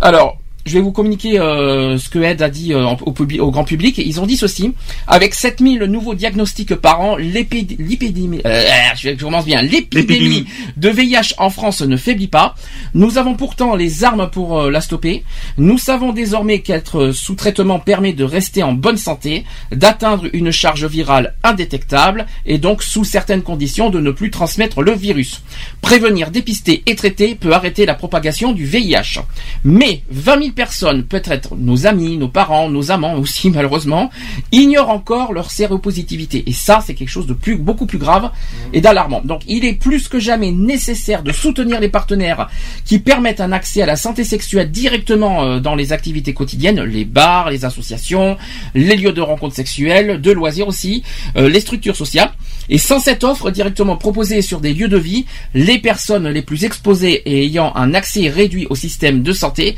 Alors, 0.00 0.41
je 0.64 0.74
vais 0.74 0.80
vous 0.80 0.92
communiquer 0.92 1.38
euh, 1.38 1.98
ce 1.98 2.08
que 2.08 2.18
Ed 2.18 2.40
a 2.42 2.48
dit 2.48 2.72
euh, 2.72 2.86
au, 2.86 3.50
grand 3.50 3.64
public. 3.64 3.98
Ils 3.98 4.20
ont 4.20 4.26
dit 4.26 4.36
ceci 4.36 4.72
avec 5.06 5.34
7000 5.34 5.80
nouveaux 5.84 6.14
diagnostics 6.14 6.74
par 6.76 7.00
an, 7.00 7.16
l'épid- 7.16 7.76
l'épidémie, 7.78 8.40
euh, 8.46 8.64
je 8.96 9.10
commence 9.10 9.44
bien, 9.44 9.62
l'épidémie 9.62 10.46
de 10.76 10.88
VIH 10.88 11.34
en 11.38 11.50
France 11.50 11.82
ne 11.82 11.96
faiblit 11.96 12.28
pas. 12.28 12.54
Nous 12.94 13.18
avons 13.18 13.34
pourtant 13.34 13.74
les 13.74 14.04
armes 14.04 14.30
pour 14.30 14.62
la 14.70 14.80
stopper. 14.80 15.24
Nous 15.58 15.78
savons 15.78 16.12
désormais 16.12 16.60
qu'être 16.60 17.10
sous 17.12 17.34
traitement 17.34 17.78
permet 17.78 18.12
de 18.12 18.24
rester 18.24 18.62
en 18.62 18.72
bonne 18.72 18.96
santé, 18.96 19.44
d'atteindre 19.72 20.26
une 20.32 20.50
charge 20.50 20.84
virale 20.84 21.34
indétectable 21.42 22.26
et 22.46 22.58
donc 22.58 22.82
sous 22.82 23.04
certaines 23.04 23.42
conditions 23.42 23.90
de 23.90 24.00
ne 24.00 24.10
plus 24.10 24.30
transmettre 24.30 24.82
le 24.82 24.92
virus. 24.92 25.42
Prévenir, 25.80 26.30
dépister 26.30 26.82
et 26.86 26.94
traiter 26.94 27.34
peut 27.34 27.52
arrêter 27.52 27.86
la 27.86 27.94
propagation 27.94 28.52
du 28.52 28.64
VIH. 28.64 29.20
Mais 29.64 30.02
20 30.10 30.42
000 30.42 30.51
personnes, 30.52 31.04
peut-être 31.04 31.56
nos 31.56 31.86
amis, 31.86 32.16
nos 32.16 32.28
parents, 32.28 32.70
nos 32.70 32.90
amants 32.90 33.14
aussi 33.14 33.50
malheureusement, 33.54 34.10
ignorent 34.52 34.90
encore 34.90 35.32
leur 35.32 35.50
séropositivité. 35.50 36.44
Et 36.46 36.52
ça, 36.52 36.82
c'est 36.84 36.94
quelque 36.94 37.08
chose 37.08 37.26
de 37.26 37.34
plus, 37.34 37.56
beaucoup 37.56 37.86
plus 37.86 37.98
grave 37.98 38.30
et 38.72 38.80
d'alarmant. 38.80 39.22
Donc 39.24 39.42
il 39.46 39.64
est 39.64 39.74
plus 39.74 40.08
que 40.08 40.18
jamais 40.18 40.52
nécessaire 40.52 41.22
de 41.22 41.32
soutenir 41.32 41.80
les 41.80 41.88
partenaires 41.88 42.48
qui 42.84 42.98
permettent 42.98 43.40
un 43.40 43.52
accès 43.52 43.82
à 43.82 43.86
la 43.86 43.96
santé 43.96 44.24
sexuelle 44.24 44.70
directement 44.70 45.44
euh, 45.44 45.60
dans 45.60 45.74
les 45.74 45.92
activités 45.92 46.34
quotidiennes, 46.34 46.82
les 46.82 47.04
bars, 47.04 47.50
les 47.50 47.64
associations, 47.64 48.36
les 48.74 48.96
lieux 48.96 49.12
de 49.12 49.20
rencontres 49.20 49.56
sexuelles, 49.56 50.20
de 50.20 50.32
loisirs 50.32 50.68
aussi, 50.68 51.02
euh, 51.36 51.48
les 51.48 51.60
structures 51.60 51.96
sociales. 51.96 52.32
Et 52.68 52.78
sans 52.78 53.00
cette 53.00 53.24
offre 53.24 53.50
directement 53.50 53.96
proposée 53.96 54.42
sur 54.42 54.60
des 54.60 54.72
lieux 54.72 54.88
de 54.88 54.96
vie, 54.96 55.26
les 55.54 55.78
personnes 55.78 56.28
les 56.28 56.42
plus 56.42 56.64
exposées 56.64 57.22
et 57.26 57.44
ayant 57.44 57.74
un 57.74 57.94
accès 57.94 58.28
réduit 58.28 58.66
au 58.70 58.74
système 58.74 59.22
de 59.22 59.32
santé 59.32 59.76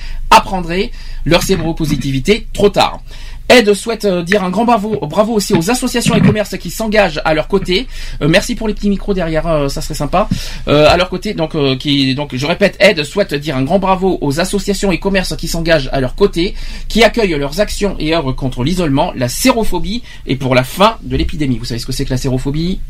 leur 1.25 1.43
séropositivité 1.43 2.47
trop 2.53 2.69
tard. 2.69 3.01
Ed 3.49 3.75
souhaite 3.75 4.07
euh, 4.07 4.23
dire 4.23 4.43
un 4.43 4.51
grand 4.51 4.65
bravo, 4.65 4.99
bravo 5.03 5.35
aussi 5.35 5.53
aux 5.53 5.71
associations 5.71 6.15
et 6.15 6.21
commerces 6.21 6.57
qui 6.57 6.71
s'engagent 6.71 7.21
à 7.25 7.35
leur 7.35 7.47
côté. 7.47 7.87
Euh, 8.23 8.29
merci 8.29 8.55
pour 8.55 8.69
les 8.69 8.75
petits 8.75 8.89
micros 8.89 9.13
derrière, 9.13 9.47
euh, 9.47 9.69
ça 9.69 9.83
serait 9.83 9.95
sympa. 9.95 10.29
À 10.67 10.97
leur 10.97 11.09
côté, 11.09 11.35
donc, 11.35 11.57
donc, 11.57 12.35
je 12.35 12.47
répète, 12.47 12.77
Ed 12.81 13.03
souhaite 13.05 13.35
dire 13.35 13.57
un 13.57 13.63
grand 13.63 13.79
bravo 13.79 14.19
aux 14.21 14.41
associations 14.41 14.93
et 14.93 14.99
commerces 14.99 15.37
qui 15.37 15.49
s'engagent 15.49 15.91
à 15.93 16.01
leur 16.01 16.15
côté, 16.15 16.55
qui 16.89 17.05
accueillent 17.05 17.39
leurs 17.39 17.61
actions 17.61 17.97
et 17.99 18.15
œuvrent 18.15 18.35
contre 18.35 18.65
l'isolement, 18.65 19.13
la 19.15 19.29
sérophobie 19.29 20.03
et 20.27 20.37
pour 20.37 20.55
la 20.55 20.65
fin 20.65 20.97
de 21.03 21.17
l'épidémie. 21.17 21.59
Vous 21.59 21.65
savez 21.67 21.81
ce 21.81 21.87
que 21.87 21.93
c'est 21.93 22.05
que 22.05 22.11
la 22.11 22.17
sérophobie? 22.17 22.81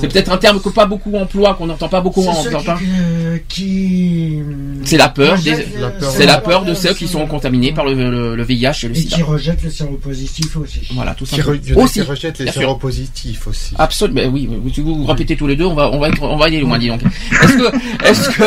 C'est 0.00 0.08
peut-être 0.08 0.30
un 0.32 0.36
terme 0.38 0.60
que 0.60 0.68
pas 0.68 0.86
beaucoup 0.86 1.14
emploient, 1.16 1.54
qu'on 1.54 1.66
n'entend 1.66 1.88
pas 1.88 2.00
beaucoup 2.00 2.22
en 2.26 2.30
entend 2.32 2.60
qui, 2.76 2.84
euh, 3.00 3.38
qui- 3.48 4.38
C'est 4.84 4.96
la 4.96 5.08
peur, 5.08 5.38
des- 5.40 5.52
euh, 5.52 5.90
c'est 6.00 6.26
la 6.26 6.38
peur 6.38 6.64
de 6.64 6.72
euh, 6.72 6.74
ceux 6.74 6.94
qui 6.94 7.08
sont 7.08 7.26
contaminés 7.26 7.72
par 7.72 7.84
le, 7.84 7.94
le- 7.94 8.36
le 8.36 8.42
VIH 8.42 8.84
et 8.84 8.88
le 8.88 8.96
Et 8.96 9.00
SIDA. 9.00 9.16
qui 9.16 9.22
rejettent 9.22 9.62
le 9.62 9.70
séropositif 9.70 10.56
aussi. 10.56 10.80
Voilà, 10.92 11.14
tout 11.14 11.24
Qui, 11.24 11.36
simplement. 11.36 11.56
re- 11.58 11.72
a 11.78 11.82
Aussi, 11.82 11.92
qui 11.94 12.00
rejettent 12.02 12.38
les 12.40 12.52
séropositifs 12.52 13.46
aussi. 13.46 13.74
Absolument, 13.78 14.20
ben 14.22 14.30
oui, 14.32 14.48
si 14.74 14.80
vous 14.80 14.96
vous 14.96 15.04
répétez 15.06 15.36
tous 15.36 15.46
les 15.46 15.56
deux, 15.56 15.64
on 15.64 15.74
va, 15.74 15.90
on 15.90 15.98
va 15.98 16.08
être, 16.08 16.22
on 16.22 16.36
va 16.36 16.46
aller 16.46 16.60
loin, 16.60 16.78
dis 16.78 16.88
donc. 16.88 17.00
Est-ce 17.04 17.56
que, 17.56 18.06
est-ce 18.06 18.28
que, 18.30 18.44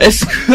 est-ce 0.00 0.24
que, 0.26 0.52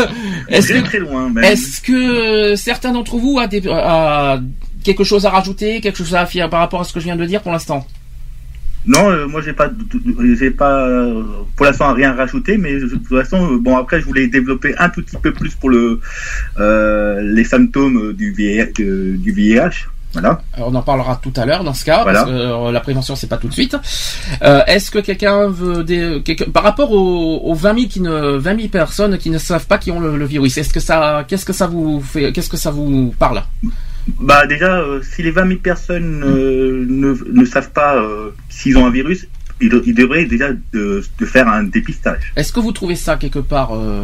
est-ce 0.50 0.68
Très 0.74 0.82
que, 0.82 0.86
très 0.88 1.00
loin. 1.00 1.30
même. 1.30 1.44
est-ce 1.44 1.82
que 1.82 2.56
certains 2.56 2.92
d'entre 2.92 3.18
vous 3.18 3.40
a, 3.40 3.48
des, 3.48 3.62
a 3.70 4.40
quelque 4.84 5.04
chose 5.04 5.26
à 5.26 5.30
rajouter, 5.32 5.82
quelque 5.82 5.98
chose 5.98 6.14
à 6.16 6.22
affirmer 6.22 6.50
par 6.50 6.60
rapport 6.60 6.82
à 6.82 6.84
ce 6.84 6.94
que 6.94 7.00
je 7.00 7.06
viens 7.06 7.16
de 7.16 7.26
dire 7.26 7.42
pour 7.42 7.52
l'instant? 7.52 7.86
Non, 8.88 9.10
euh, 9.10 9.28
moi 9.28 9.42
j'ai 9.42 9.54
pas, 9.54 9.70
j'ai 10.38 10.52
pas, 10.52 10.88
euh, 10.88 11.24
pour 11.56 11.66
l'instant 11.66 11.94
rien 11.94 12.14
rajouté, 12.14 12.58
mais 12.58 12.80
je- 12.80 12.86
de 12.86 12.92
toute 12.96 13.08
façon, 13.08 13.54
euh, 13.54 13.58
bon 13.58 13.76
après 13.78 14.00
je 14.00 14.06
voulais 14.06 14.28
développer 14.28 14.76
un 14.78 14.90
tout 14.90 15.02
petit 15.02 15.18
peu 15.18 15.32
plus 15.34 15.56
pour 15.56 15.70
le, 15.72 16.00
euh, 16.60 17.22
les 17.24 17.44
symptômes 17.44 18.14
du 18.14 18.32
VIH. 18.32 18.74
de- 18.78 19.16
du 19.18 19.32
VIH. 19.32 19.88
Voilà. 20.14 20.40
Alors, 20.54 20.70
on 20.70 20.76
en 20.76 20.82
parlera 20.82 21.20
tout 21.22 21.34
à 21.36 21.46
l'heure 21.46 21.66
dans 21.66 21.74
ce 21.74 21.84
cas, 21.84 22.04
Voilà. 22.04 22.20
parce 22.20 22.32
que 22.32 22.36
euh, 22.38 22.72
la 22.72 22.80
prévention 22.80 23.18
c'est 23.18 23.28
pas 23.28 23.36
tout 23.38 23.50
de 23.50 23.54
suite. 23.54 23.76
Euh, 24.44 24.62
Est-ce 24.66 24.90
que 24.90 25.00
quelqu'un 25.00 25.50
veut 25.50 25.84
des, 25.84 26.22
par 26.54 26.64
rapport 26.64 26.92
aux, 26.94 27.42
aux 27.44 27.54
20 27.54 27.74
000 27.76 27.88
qui 27.90 28.00
ne 28.00 28.38
20 28.38 28.56
000 28.56 28.68
personnes 28.70 29.18
qui 29.18 29.30
ne 29.30 29.38
savent 29.38 29.66
pas 29.68 29.78
qui 29.78 29.92
ont 29.92 30.00
le, 30.00 30.16
le 30.16 30.26
virus, 30.26 30.58
est-ce 30.58 30.72
que 30.74 30.80
ça, 30.80 31.26
qu'est-ce 31.28 31.44
que 31.44 31.52
ça 31.54 31.68
vous 31.68 32.00
fait, 32.02 32.32
qu'est-ce 32.32 32.50
que 32.50 32.56
ça 32.56 32.72
vous 32.72 33.14
parle? 33.20 33.42
Bah 34.20 34.46
déjà, 34.46 34.78
euh, 34.80 35.02
si 35.02 35.24
les 35.24 35.32
20 35.32 35.48
000 35.48 35.60
personnes 35.62 36.24
euh, 36.24 36.86
ne, 36.88 37.16
ne 37.32 37.46
savent 37.46 37.72
pas 37.72 37.96
euh, 37.98 38.30
s'ils 38.50 38.78
ont 38.78 38.86
un 38.86 38.92
virus, 38.92 39.28
ils, 39.62 39.72
ils 39.86 39.96
devraient 39.96 40.26
déjà 40.26 40.50
de, 40.74 41.04
de 41.20 41.26
faire 41.26 41.48
un 41.48 41.64
dépistage. 41.64 42.32
Est-ce 42.36 42.52
que 42.54 42.60
vous 42.60 42.72
trouvez 42.72 42.96
ça 42.96 43.18
quelque 43.18 43.40
part 43.40 43.74
euh, 43.74 44.04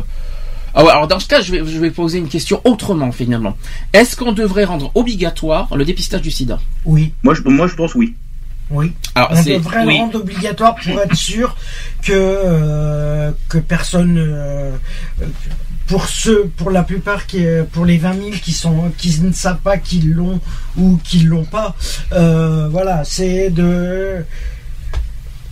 ah 0.74 0.86
ouais, 0.86 0.90
alors 0.92 1.08
dans 1.08 1.20
ce 1.20 1.28
cas, 1.28 1.42
je 1.42 1.52
vais, 1.52 1.58
je 1.66 1.78
vais 1.80 1.92
poser 1.92 2.18
une 2.20 2.30
question 2.30 2.62
autrement 2.64 3.12
finalement. 3.12 3.58
Est-ce 3.92 4.16
qu'on 4.16 4.32
devrait 4.32 4.64
rendre 4.64 4.90
obligatoire 4.96 5.76
le 5.76 5.84
dépistage 5.84 6.22
du 6.22 6.32
SIDA? 6.32 6.60
Oui. 6.86 7.14
Moi, 7.24 7.34
je, 7.34 7.42
moi, 7.44 7.68
je 7.68 7.76
pense 7.76 7.94
oui. 7.94 8.16
Oui. 8.70 8.94
Alors, 9.16 9.32
on 9.34 9.44
c'est- 9.44 9.58
devrait 9.58 9.86
oui. 9.86 9.96
le 9.96 10.00
rendre 10.00 10.22
obligatoire 10.22 10.76
pour 10.76 10.98
être 11.02 11.14
sûr 11.16 11.58
que 12.02 12.14
euh, 12.14 13.32
que 13.50 13.58
personne 13.58 14.18
euh, 14.18 14.72
euh, 15.22 15.26
pour 15.92 16.08
ceux 16.08 16.50
pour 16.56 16.72
la 16.72 16.84
plupart 16.84 17.28
qui 17.28 17.46
pour 17.74 17.84
les 17.84 17.98
20 17.98 18.14
000 18.14 18.30
qui 18.42 18.54
sont 18.54 18.92
qui 18.98 19.20
ne 19.20 19.34
savent 19.34 19.60
pas 19.60 19.78
qu'ils 19.78 20.12
l'ont 20.14 20.40
ou 20.78 20.98
qu'ils 21.04 21.28
l'ont 21.28 21.44
pas 21.44 21.76
euh, 22.14 22.70
voilà 22.72 23.04
c'est 23.04 23.50
de 23.50 24.24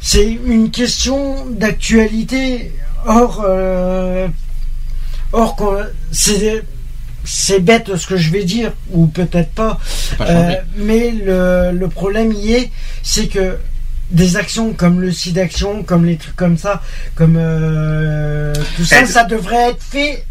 c'est 0.01 0.31
une 0.45 0.71
question 0.71 1.45
d'actualité. 1.51 2.71
Or 3.05 3.43
euh, 3.45 4.27
or 5.33 5.55
c'est 6.11 6.63
c'est 7.25 7.59
bête 7.59 7.95
ce 7.97 8.07
que 8.07 8.15
je 8.15 8.31
vais 8.31 8.43
dire 8.45 8.71
ou 8.91 9.07
peut-être 9.07 9.51
pas, 9.51 9.77
Euh, 10.21 10.55
mais 10.77 11.11
le, 11.11 11.71
le 11.73 11.87
problème 11.89 12.31
y 12.31 12.53
est 12.53 12.71
c'est 13.03 13.27
que 13.27 13.57
des 14.11 14.37
actions 14.37 14.73
comme 14.73 15.01
le 15.01 15.11
site 15.11 15.35
d'action 15.35 15.83
comme 15.83 16.05
les 16.05 16.17
trucs 16.17 16.35
comme 16.35 16.57
ça 16.57 16.81
comme 17.15 17.37
euh, 17.37 18.53
tout 18.75 18.85
ça 18.85 19.05
ça 19.05 19.23
devrait 19.23 19.69
être 19.71 19.83
fait 19.83 20.25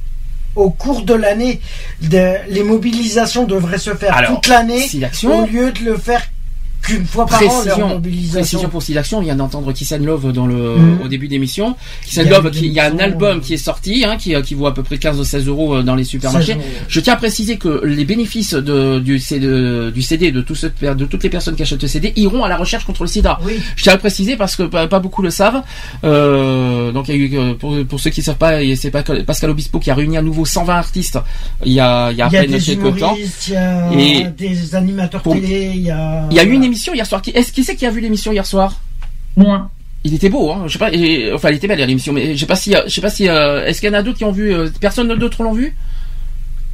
au 0.59 0.70
cours 0.70 1.02
de 1.02 1.14
l'année 1.14 1.61
les 2.00 2.62
mobilisations 2.64 3.44
devraient 3.44 3.78
se 3.78 3.94
faire 3.94 4.16
Alors, 4.16 4.34
toute 4.34 4.48
l'année 4.48 4.86
au 5.24 5.46
lieu 5.46 5.72
de 5.72 5.84
le 5.84 5.96
faire 5.96 6.22
qu'une 6.97 7.07
fois 7.07 7.26
par 7.26 7.39
an 7.41 7.45
leur 7.45 7.53
Précision, 7.62 7.89
mobilisation 7.89 8.41
précision 8.41 8.68
pour 8.68 8.82
Sidaction, 8.82 9.18
on 9.18 9.22
vient 9.22 9.36
d'entendre 9.36 9.72
Kiss 9.72 9.93
and 9.93 9.99
Love 10.05 10.32
dans 10.32 10.47
le, 10.47 10.76
Mhm. 10.76 10.99
au 11.05 11.09
début 11.09 11.28
d'émission. 11.28 11.76
Kiss 12.05 12.14
Il 12.16 12.20
and 12.20 12.24
y 12.24 12.28
a 12.28 12.30
Love, 12.41 12.51
il 12.55 12.72
y 12.72 12.80
a 12.80 12.86
un 12.86 12.99
album 12.99 13.41
qui 13.41 13.55
est 13.55 13.59
sorti, 13.59 14.05
hein, 14.05 14.16
qui, 14.16 14.34
qui 14.43 14.55
vaut 14.55 14.66
à 14.66 14.74
peu 14.74 14.82
près 14.82 14.99
15 14.99 15.18
ou 15.20 15.24
16 15.24 15.47
euros 15.47 15.74
euh, 15.76 15.82
dans 15.82 15.95
les 15.95 16.05
supermarchés. 16.05 16.53
16 16.55 16.57
euros. 16.57 16.68
Je 16.89 17.01
tiens 17.01 17.12
à 17.14 17.16
préciser 17.16 17.57
que 17.59 17.82
les 17.84 18.05
bénéfices 18.05 18.55
de, 18.55 18.99
du, 18.99 19.18
CD, 19.18 19.91
du 19.93 20.03
CD, 20.03 20.30
de, 20.32 20.41
tout 20.41 20.55
ce- 20.55 20.66
de 20.66 21.05
toutes 21.05 21.22
les 21.22 21.30
personnes 21.30 21.55
qui 21.57 21.62
achètent 21.62 21.82
le 21.82 21.89
CD, 21.89 22.12
iront 22.16 22.45
à 22.45 22.49
la 22.49 22.57
recherche 22.57 22.84
contre 22.84 23.03
le 23.03 23.09
sida. 23.09 23.39
Oui. 23.45 23.55
Je 23.76 23.82
tiens 23.82 23.93
à 23.93 23.97
le 23.97 24.01
préciser 24.01 24.36
parce 24.36 24.57
que 24.57 24.62
pas, 24.64 24.86
pas 24.89 24.99
beaucoup 25.01 25.22
le 25.22 25.30
savent. 25.30 25.62
Euh, 26.05 26.93
donc 26.93 27.09
il 27.09 27.14
y 27.14 27.18
a 27.18 27.26
eu, 27.26 27.39
euh, 27.39 27.55
pour, 27.55 27.74
pour 27.86 28.01
ceux 28.01 28.11
qui 28.11 28.20
ne 28.20 28.24
savent 28.24 28.36
pas, 28.36 28.53
c'est 28.76 28.91
pas 28.91 29.03
Pascal 29.03 29.51
Obispo 29.51 29.78
qui 29.78 29.91
a 29.91 29.95
réuni 29.95 30.16
à 30.16 30.22
nouveau 30.22 30.45
120 30.45 30.74
artistes 30.74 31.18
il 31.64 31.72
y 31.72 31.80
a, 31.80 32.11
il 32.12 32.16
y 32.18 32.22
a 32.22 32.26
à 32.26 32.28
il 32.28 32.32
y 32.34 32.36
a 32.36 32.41
peine 32.43 32.51
des 32.53 32.61
quelques 32.61 32.99
temps. 32.99 33.16
il 33.93 34.01
y 34.18 34.22
a 34.22 34.30
des 34.30 34.74
animateurs 34.74 35.22
pour- 35.22 35.34
télé, 35.34 35.72
il 35.74 35.82
y 35.82 35.91
a. 35.91 36.26
Il 36.30 36.36
y 36.36 36.41
a 36.41 36.45
eu 36.45 36.53
une 36.53 36.64
émission 36.64 36.77
hier 36.94 37.06
soir. 37.06 37.22
Qui, 37.22 37.30
est-ce 37.30 37.52
qui 37.52 37.64
c'est 37.64 37.76
qui 37.76 37.86
a 37.86 37.90
vu 37.90 38.00
l'émission 38.00 38.32
hier 38.32 38.46
soir? 38.46 38.80
Moi. 39.36 39.70
Il 40.04 40.14
était 40.14 40.28
beau, 40.28 40.52
hein. 40.52 40.62
Je 40.66 40.72
sais 40.74 40.78
pas. 40.78 40.92
et- 40.92 41.32
enfin, 41.32 41.50
il 41.50 41.56
était 41.56 41.66
belle 41.66 41.78
l'émission, 41.80 42.12
mais 42.12 42.34
je 42.34 42.40
sais 42.40 42.46
pas 42.46 42.54
si, 42.56 42.74
je 42.86 42.90
sais 42.92 43.00
pas 43.00 43.10
si. 43.10 43.28
euh, 43.28 43.64
est-ce 43.66 43.80
qu'il 43.80 43.88
y 43.88 43.92
en 43.92 43.98
a 43.98 44.02
d'autres 44.02 44.18
qui 44.18 44.24
ont 44.24 44.32
vu 44.32 44.52
euh, 44.54 44.68
Personne 44.80 45.12
d'autre 45.16 45.42
l'ont 45.42 45.52
vu? 45.52 45.74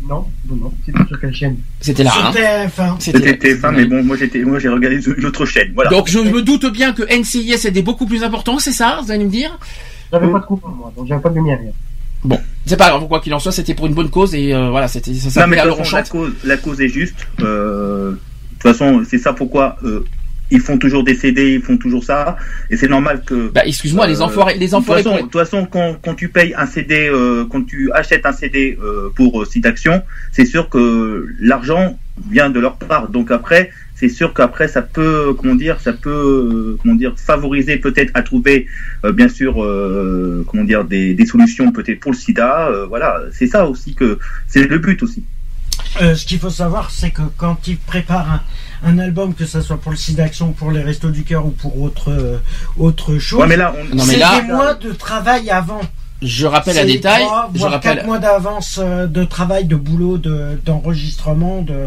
Non, 0.07 0.27
non, 0.51 0.57
non. 0.57 0.73
C'était 0.85 0.99
sur 1.09 1.19
quelle 1.21 1.35
chaîne? 1.35 1.57
C'était 1.81 2.05
là. 2.05 2.13
hein. 2.15 2.33
C'était 2.33 2.67
TF1. 2.67 2.95
C'était 2.99 3.33
TF1, 3.55 3.75
mais 3.75 3.85
bon, 3.87 4.05
moi 4.05 4.17
j'étais, 4.19 4.41
moi 4.43 4.59
j'ai 4.59 4.69
regardé 4.69 5.01
une 5.17 5.25
autre 5.25 5.47
chaîne. 5.47 5.73
Voilà. 5.75 5.89
Donc 5.91 6.09
je 6.09 6.19
me 6.19 6.43
doute 6.43 6.67
bien 6.71 6.93
que 6.93 7.03
NCIS 7.03 7.67
est 7.67 7.83
beaucoup 7.83 8.05
plus 8.07 8.23
important, 8.23 8.59
c'est 8.59 8.73
ça? 8.73 9.01
Vous 9.03 9.11
allez 9.11 9.25
me 9.25 9.31
dire? 9.31 9.59
J'avais 10.13 10.31
pas 10.31 10.41
de 10.41 10.45
coupon, 10.45 10.69
moi, 10.69 10.93
donc 10.95 11.07
j'avais 11.07 11.23
pas 11.23 11.31
de 11.31 11.37
lumière. 11.37 11.59
Bon, 12.23 12.39
c'est 12.67 12.77
pas 12.77 12.91
grave. 12.91 13.07
Quoi 13.09 13.21
qu'il 13.21 13.33
en 13.33 13.39
soit, 13.39 13.53
c'était 13.53 13.75
pour 13.75 13.87
une 13.87 13.95
bonne 13.95 14.11
cause 14.11 14.35
et 14.35 14.55
euh, 14.55 14.69
voilà, 14.69 14.89
c'était 14.89 15.15
ça 15.15 15.41
non, 15.43 15.47
mais 15.47 15.59
alors 15.59 15.79
la 15.91 16.03
cause, 16.03 16.33
la 16.45 16.57
cause 16.59 16.81
est 16.83 16.89
juste. 16.89 17.27
Euh, 17.41 18.15
toute 18.69 18.73
façon, 18.77 19.03
c'est 19.09 19.19
ça 19.19 19.33
pourquoi 19.33 19.77
euh, 19.85 20.01
ils 20.51 20.61
font 20.61 20.77
toujours 20.79 21.05
des 21.05 21.15
CD, 21.15 21.55
ils 21.55 21.63
font 21.63 21.77
toujours 21.79 22.05
ça, 22.05 22.37
et 22.71 22.77
c'est 22.77 22.89
normal 22.89 23.23
que. 23.25 23.49
Bah, 23.49 23.63
excuse-moi, 23.65 24.07
les 24.07 24.21
enfoirés- 24.21 24.59
les 24.59 24.75
enfoirés 24.75 25.03
De 25.17 25.23
toute 25.23 25.33
façon, 25.33 25.63
de 25.63 25.67
quand, 25.67 25.97
quand 26.03 26.15
tu 26.15 26.29
payes 26.29 26.55
un 26.57 26.67
CD, 26.67 27.09
euh, 27.09 27.45
quand 27.51 27.65
tu 27.67 27.91
achètes 27.93 28.27
un 28.27 28.33
CD 28.33 28.79
euh, 28.83 29.09
pour 29.17 29.41
euh, 29.43 29.45
site 29.47 29.65
d'action, 29.65 30.03
c'est 30.33 30.45
sûr 30.45 30.69
que 30.69 31.27
l'argent 31.41 31.99
vient 32.31 32.51
de 32.51 32.61
leur 32.61 32.77
part. 32.77 33.09
Donc 33.09 33.31
après, 33.31 33.71
c'est 33.97 34.09
sûr 34.11 34.35
qu'après 34.35 34.69
ça 34.69 34.83
peut, 34.83 35.35
comment 35.35 35.55
dire, 35.55 35.81
ça 35.81 35.93
peut, 35.95 36.11
euh, 36.11 36.77
comment 36.83 36.95
dire, 36.95 37.15
favoriser 37.17 37.79
peut-être 37.79 38.11
à 38.15 38.23
trouver, 38.23 38.67
euh, 39.05 39.13
bien 39.13 39.29
sûr, 39.29 39.65
euh, 39.65 40.45
comment 40.47 40.65
dire, 40.65 40.85
des, 40.85 41.15
des 41.15 41.27
solutions 41.27 41.73
peut-être 41.73 42.01
pour 42.01 42.13
le 42.13 42.17
SIDA. 42.19 42.69
euh, 42.69 42.87
voilà, 42.87 43.21
c'est 43.33 43.47
ça 43.47 43.67
aussi 43.67 43.95
que 43.95 44.19
c'est 44.47 44.65
le 44.69 44.79
but 44.79 45.03
aussi. 45.03 45.25
Euh, 46.01 46.15
ce 46.17 46.25
qu'il 46.27 46.39
faut 46.39 46.51
savoir, 46.51 46.91
c'est 46.91 47.11
que 47.11 47.23
quand 47.37 47.69
ils 47.69 47.79
préparent 47.79 48.41
un, 48.83 48.89
un 48.91 48.99
album, 48.99 49.35
que 49.35 49.47
ce 49.47 49.61
soit 49.61 49.77
pour 49.81 49.93
le 49.93 49.97
site 49.97 50.17
d'action, 50.17 50.53
pour 50.53 50.71
les 50.73 50.83
Restos 50.83 51.11
du 51.11 51.23
Cœur 51.25 51.47
ou 51.47 51.51
pour 51.51 51.81
autre, 51.81 52.11
euh, 52.11 52.39
autre 52.77 53.19
chose, 53.19 53.41
Ouais, 53.41 53.47
mais 53.47 53.57
là, 53.57 53.73
on- 53.79 53.95
Non, 53.95 54.05
mais 54.05 54.13
c'est 54.15 54.19
là- 54.19 54.41
des 54.41 54.47
mois 54.53 54.75
de 54.75 54.93
travail 54.93 55.51
avant. 55.51 55.81
Je 56.23 56.47
rappelle 56.47 56.79
à 56.79 56.83
C'est 56.83 56.87
détail. 56.87 57.25
trois, 57.25 57.51
Je 57.53 57.59
voire 57.59 57.73
rappelle. 57.73 57.97
quatre 57.97 58.07
mois 58.07 58.19
d'avance 58.19 58.81
euh, 58.83 59.07
de 59.07 59.25
travail, 59.25 59.67
de 59.67 59.77
boulot, 59.77 60.17
de- 60.19 60.59
d'enregistrement, 60.65 61.63
de. 61.63 61.87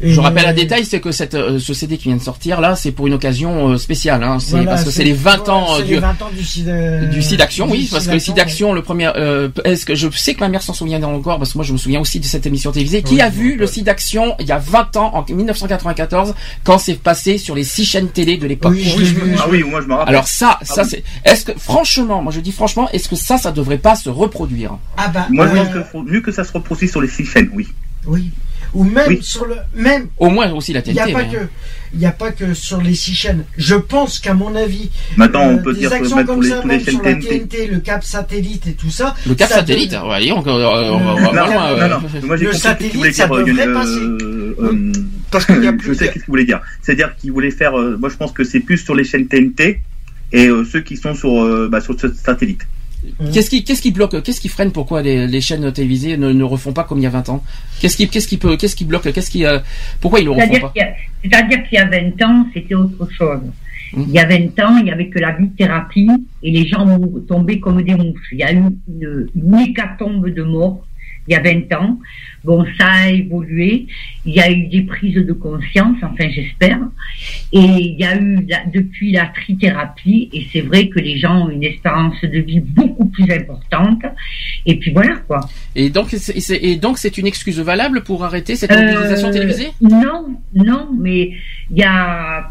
Et- 0.00 0.12
Je 0.12 0.20
rappelle 0.20 0.46
à 0.46 0.52
détail, 0.52 0.84
c'est 0.84 1.00
que 1.00 1.10
cette, 1.12 1.34
euh, 1.34 1.58
ce 1.58 1.72
CD 1.74 1.96
qui 1.98 2.08
vient 2.08 2.16
de 2.16 2.22
sortir 2.22 2.60
là, 2.60 2.76
c'est 2.76 2.92
pour 2.92 3.06
une 3.06 3.14
occasion 3.14 3.70
euh, 3.70 3.78
spéciale. 3.78 4.22
Hein. 4.22 4.38
C'est 4.40 4.52
Voilà, 4.52 4.70
parce 4.72 4.84
que 4.84 4.90
c'est 4.90 5.04
les 5.04 5.12
20 5.12 5.48
ans 5.48 5.76
euh, 5.76 5.78
les 5.80 5.84
du, 5.86 5.96
20 5.96 6.08
ans 6.22 6.30
du 6.36 6.44
site 6.44 6.68
euh, 6.68 7.06
du 7.06 7.22
site 7.22 7.38
d'action, 7.38 7.68
oui, 7.70 7.84
du 7.84 7.90
parce 7.90 8.06
que 8.06 8.12
le 8.12 8.18
site 8.18 8.36
d'action, 8.36 8.66
d'action, 8.68 8.72
le 8.74 8.82
premier, 8.82 9.10
euh, 9.16 9.48
est-ce 9.64 9.86
que 9.86 9.94
je 9.94 10.08
sais 10.10 10.34
que 10.34 10.40
ma 10.40 10.48
mère 10.48 10.62
s'en 10.62 10.72
souvient 10.74 11.02
encore, 11.02 11.38
parce 11.38 11.52
que 11.52 11.58
moi 11.58 11.64
je 11.64 11.72
me 11.72 11.78
souviens 11.78 12.00
aussi 12.00 12.20
de 12.20 12.24
cette 12.24 12.46
émission 12.46 12.72
télévisée, 12.72 13.02
qui 13.02 13.14
Oui, 13.14 13.20
a 13.20 13.28
vu 13.30 13.56
le 13.56 13.66
site 13.66 13.84
d'action 13.84 14.34
il 14.38 14.46
y 14.46 14.52
a 14.52 14.58
20 14.58 14.96
ans, 14.96 15.12
en 15.14 15.24
1994, 15.28 16.34
quand 16.64 16.78
c'est 16.78 16.94
passé 17.00 17.38
sur 17.38 17.54
les 17.54 17.64
six 17.64 17.84
chaînes 17.84 18.08
télé 18.08 18.36
de 18.36 18.46
l'époque. 18.46 18.72
Oui, 18.74 18.82
vu. 18.82 19.34
Ah 19.38 19.46
oui, 19.50 19.62
moi 19.62 19.80
je 19.80 19.86
me 19.86 19.94
rappelle. 19.94 20.14
Alors 20.14 20.28
ça, 20.28 20.58
ça 20.62 20.74
Ah 20.78 20.82
oui. 20.84 20.88
c'est, 21.24 21.30
est-ce 21.30 21.44
que, 21.46 21.52
franchement, 21.58 22.22
moi 22.22 22.32
je 22.32 22.40
dis 22.40 22.52
franchement, 22.52 22.88
est-ce 22.92 23.08
que 23.08 23.16
ça, 23.16 23.38
ça 23.38 23.50
devrait 23.52 23.78
pas 23.78 23.96
se 23.96 24.08
reproduire? 24.10 24.76
Ah 24.96 25.08
bah, 25.08 25.26
Moi, 25.30 25.46
euh, 25.46 25.82
mieux 26.06 26.20
que 26.20 26.32
ça 26.32 26.44
se 26.44 26.52
reproduise 26.52 26.90
sur 26.90 27.00
les 27.00 27.08
six 27.08 27.24
chaînes, 27.24 27.50
oui. 27.54 27.66
oui. 28.06 28.30
Ou 28.76 28.84
même 28.84 29.08
Oui. 29.08 29.18
sur 29.22 29.46
le 29.46 29.56
même 29.74 30.08
Au 30.18 30.28
moins 30.28 30.52
aussi 30.52 30.72
la 30.74 30.80
Il 30.84 30.92
n'y 30.92 31.00
a 31.00 31.04
TNT. 31.06 31.12
pas 31.14 31.22
mais- 31.24 31.30
que, 31.30 31.38
il 31.94 32.04
a 32.06 32.10
pas 32.12 32.30
que 32.30 32.52
sur 32.52 32.80
les 32.82 32.94
six 32.94 33.14
chaînes. 33.14 33.44
Je 33.56 33.74
pense 33.74 34.18
qu'à 34.18 34.34
mon 34.34 34.54
avis, 34.54 34.90
Maintenant, 35.16 35.44
on 35.44 35.54
euh, 35.56 35.62
peut 35.62 35.72
des 35.72 35.80
dire 35.80 35.90
que 35.90 35.94
actions 35.94 36.16
même 36.16 36.26
comme 36.26 36.42
les, 36.42 36.48
ça, 36.50 36.62
même 36.64 36.80
sur 36.80 37.02
la 37.02 37.14
TNT. 37.14 37.28
TNT, 37.48 37.66
le 37.68 37.78
cap 37.80 38.04
satellite 38.04 38.66
et 38.66 38.72
tout 38.74 38.90
ça. 38.90 39.14
Le 39.26 39.34
cap 39.34 39.48
ça 39.48 39.56
satellite, 39.56 39.92
ouais, 39.92 39.98
on, 39.98 40.10
va 40.10 40.20
loin, 40.20 40.42
non, 40.44 41.78
euh, 41.78 41.88
non. 41.88 42.00
Moi, 42.24 42.36
j'ai 42.36 42.44
Le 42.46 42.52
satellite, 42.52 43.14
ça 43.14 43.26
dire. 43.26 43.34
euh, 43.34 43.44
devrait 43.44 43.66
euh, 43.68 43.74
passer. 43.74 43.98
euh, 43.98 44.92
Parce 45.30 45.46
qu'il 45.46 45.56
y 45.64 45.68
a 45.68 45.72
je 45.82 45.92
sais 45.94 46.06
ce 46.08 46.12
qu'il 46.12 46.22
voulait 46.28 46.44
dire. 46.44 46.60
C'est-à-dire 46.82 47.16
qu'il 47.16 47.32
voulait 47.32 47.50
faire. 47.50 47.78
euh, 47.78 47.96
moi, 47.98 48.10
je 48.10 48.16
pense 48.16 48.32
que 48.32 48.44
c'est 48.44 48.60
plus 48.60 48.78
sur 48.78 48.94
les 48.94 49.04
chaînes 49.04 49.26
TNT 49.26 49.80
et 50.32 50.48
euh, 50.48 50.64
ceux 50.70 50.80
qui 50.80 50.96
sont 50.98 51.14
sur 51.14 51.42
euh, 51.42 51.68
bah, 51.70 51.80
sur 51.80 51.98
ce 51.98 52.08
satellite. 52.12 52.60
Qu'est-ce 53.32 53.50
qui, 53.50 53.62
qu'est-ce 53.64 53.82
qui 53.82 53.90
bloque, 53.92 54.20
qu'est-ce 54.22 54.40
qui 54.40 54.48
freine 54.48 54.72
pourquoi 54.72 55.00
les, 55.02 55.26
les 55.26 55.40
chaînes 55.40 55.70
télévisées 55.72 56.16
ne, 56.16 56.32
ne 56.32 56.44
refont 56.44 56.72
pas 56.72 56.84
comme 56.84 56.98
il 56.98 57.02
y 57.02 57.06
a 57.06 57.10
20 57.10 57.28
ans? 57.28 57.42
Qu'est-ce 57.80 57.96
qui, 57.96 58.08
qu'est-ce 58.08 58.26
qui 58.28 58.36
peut, 58.36 58.56
qu'est-ce 58.56 58.74
qui 58.76 58.84
bloque, 58.84 59.12
qu'est-ce 59.12 59.30
qui, 59.30 59.44
euh, 59.44 59.58
pourquoi 60.00 60.20
ils 60.20 60.24
le 60.24 60.30
refont 60.32 60.40
C'est-à-dire 60.42 60.60
pas? 60.62 60.72
qu'il 60.72 60.82
y 60.82 60.84
a- 60.84 60.94
c'est-à-dire 61.22 61.62
qu'il 61.68 61.78
y 61.78 61.80
a 61.80 61.84
20 61.86 62.22
ans, 62.26 62.46
c'était 62.52 62.74
autre 62.74 63.08
chose. 63.12 63.40
Il 63.96 64.10
y 64.10 64.18
a 64.18 64.26
20 64.26 64.58
ans, 64.60 64.76
il 64.78 64.84
n'y 64.84 64.90
avait 64.90 65.08
que 65.08 65.18
la 65.20 65.32
bithérapie 65.32 66.10
et 66.42 66.50
les 66.50 66.66
gens 66.66 66.84
mou- 66.84 67.20
tombaient 67.20 67.60
comme 67.60 67.80
des 67.82 67.94
mouches. 67.94 68.28
Il 68.32 68.38
y 68.38 68.42
a 68.42 68.52
eu 68.52 68.56
une, 68.56 69.28
une 69.36 69.54
hécatombe 69.60 70.28
de 70.28 70.42
morts 70.42 70.84
il 71.28 71.32
y 71.32 71.36
a 71.36 71.40
20 71.42 71.72
ans. 71.74 71.98
Bon, 72.44 72.64
ça 72.78 72.86
a 72.86 73.08
évolué. 73.10 73.86
Il 74.24 74.34
y 74.34 74.40
a 74.40 74.50
eu 74.50 74.68
des 74.68 74.82
prises 74.82 75.14
de 75.16 75.32
conscience, 75.32 75.96
enfin 76.02 76.28
j'espère. 76.30 76.78
Et 77.52 77.58
il 77.58 77.96
y 77.98 78.04
a 78.04 78.16
eu 78.16 78.46
la- 78.48 78.64
depuis 78.72 79.10
la 79.12 79.26
trithérapie 79.26 80.28
et 80.32 80.46
c'est 80.52 80.60
vrai 80.60 80.88
que 80.88 81.00
les 81.00 81.18
gens 81.18 81.46
ont 81.46 81.50
une 81.50 81.64
espérance 81.64 82.20
de 82.22 82.38
vie 82.38 82.60
beaucoup 82.60 83.06
plus 83.06 83.24
importante. 83.32 84.02
Et 84.64 84.76
puis 84.76 84.92
voilà 84.92 85.16
quoi. 85.26 85.40
Et 85.74 85.90
donc, 85.90 86.06
c'est, 86.10 86.38
c'est- 86.40 86.62
et 86.62 86.76
donc, 86.76 86.98
c'est 86.98 87.18
une 87.18 87.26
excuse 87.26 87.58
valable 87.60 88.02
pour 88.04 88.24
arrêter 88.24 88.54
cette 88.54 88.70
Euh, 88.70 88.80
mobilisation 88.92 89.30
télévisée? 89.32 89.70
Non, 89.80 90.36
non, 90.54 90.88
mais 90.96 91.32
il 91.70 91.78
y 91.78 91.82
a, 91.82 92.48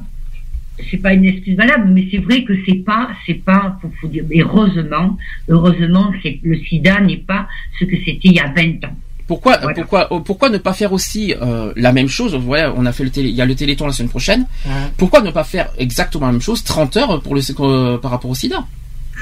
c'est 0.89 0.97
pas 0.97 1.13
une 1.13 1.25
excuse 1.25 1.55
valable, 1.55 1.89
mais 1.93 2.07
c'est 2.11 2.17
vrai 2.17 2.43
que 2.43 2.53
c'est 2.67 2.83
pas, 2.83 3.09
c'est 3.25 3.35
pas, 3.45 3.77
faut, 3.81 3.91
faut 4.01 4.07
dire, 4.07 4.23
mais 4.29 4.41
heureusement, 4.41 5.17
heureusement, 5.49 6.11
c'est 6.21 6.39
le 6.43 6.57
SIDA 6.57 6.99
n'est 7.01 7.17
pas 7.17 7.47
ce 7.79 7.85
que 7.85 7.95
c'était 7.97 8.19
il 8.29 8.33
y 8.33 8.39
a 8.39 8.51
20 8.55 8.83
ans. 8.85 8.95
Pourquoi, 9.27 9.57
Voilà. 9.57 9.73
pourquoi, 9.73 10.07
oh, 10.11 10.19
pourquoi 10.19 10.49
ne 10.49 10.59
pas 10.59 10.73
faire 10.73 10.93
aussi 10.93 11.33
euh, 11.41 11.73
la 11.75 11.91
même 11.91 12.07
chose 12.07 12.35
Voilà, 12.35 12.71
on 12.77 12.85
a 12.85 12.91
fait 12.91 13.03
le 13.03 13.09
télé, 13.09 13.29
il 13.29 13.35
y 13.35 13.41
a 13.41 13.45
le 13.45 13.55
Téléthon 13.55 13.87
la 13.87 13.91
semaine 13.93 14.09
prochaine. 14.09 14.45
Pourquoi 14.97 15.21
ne 15.21 15.31
pas 15.31 15.43
faire 15.43 15.69
exactement 15.79 16.27
la 16.27 16.31
même 16.33 16.41
chose, 16.41 16.63
30 16.63 16.97
heures 16.97 17.21
pour 17.23 17.33
le, 17.33 17.41
euh, 17.59 17.97
par 17.97 18.11
rapport 18.11 18.29
au 18.29 18.35
SIDA? 18.35 18.63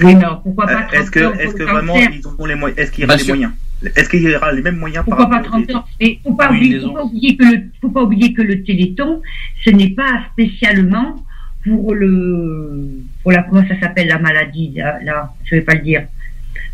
Oui, 0.01 0.13
pourquoi 0.43 0.65
pas 0.65 0.87
Euh, 0.93 0.99
Est-ce 0.99 1.11
que 1.11 1.19
30 1.19 1.33
heures 1.35 1.39
est-ce 1.39 1.53
que 1.55 1.63
vraiment 1.63 1.95
ils 1.95 2.21
ont 2.37 2.45
les 2.45 2.55
moyens 2.55 2.79
Est-ce 2.79 2.91
qu'il 2.91 3.03
y 3.03 3.05
aura 3.05 3.15
les 3.15 3.23
moyens? 3.27 3.51
Est-ce 3.95 4.09
qu'il 4.09 4.23
y 4.23 4.35
aura 4.35 4.51
les 4.51 4.61
mêmes 4.61 4.77
moyens 4.77 5.05
par 5.05 5.17
Pourquoi 5.17 5.29
pas 5.29 5.35
rapport 5.37 5.51
30 5.51 5.69
heures? 5.71 5.87
Mais 6.01 6.19
faut 6.23 6.33
pas, 6.33 6.49
Oui, 6.51 6.57
oublier, 6.57 6.73
les 6.73 6.79
faut 6.81 6.87
ans. 6.89 6.93
pas 6.95 7.03
oublier 7.03 7.37
que 7.37 7.43
le, 7.45 7.61
faut 7.81 7.89
pas 7.89 8.01
oublier 8.03 8.33
que 8.33 8.41
le 8.41 8.63
Téléthon, 8.63 9.21
ce 9.63 9.69
n'est 9.69 9.89
pas 9.91 10.21
spécialement 10.33 11.15
pour 11.63 11.93
le, 11.93 13.03
pour 13.21 13.31
la, 13.31 13.43
comment 13.43 13.65
ça 13.67 13.79
s'appelle 13.79 14.07
la 14.07 14.19
maladie, 14.19 14.71
là, 14.75 14.99
là, 15.03 15.33
je 15.43 15.55
vais 15.55 15.61
pas 15.61 15.75
le 15.75 15.81
dire, 15.81 16.07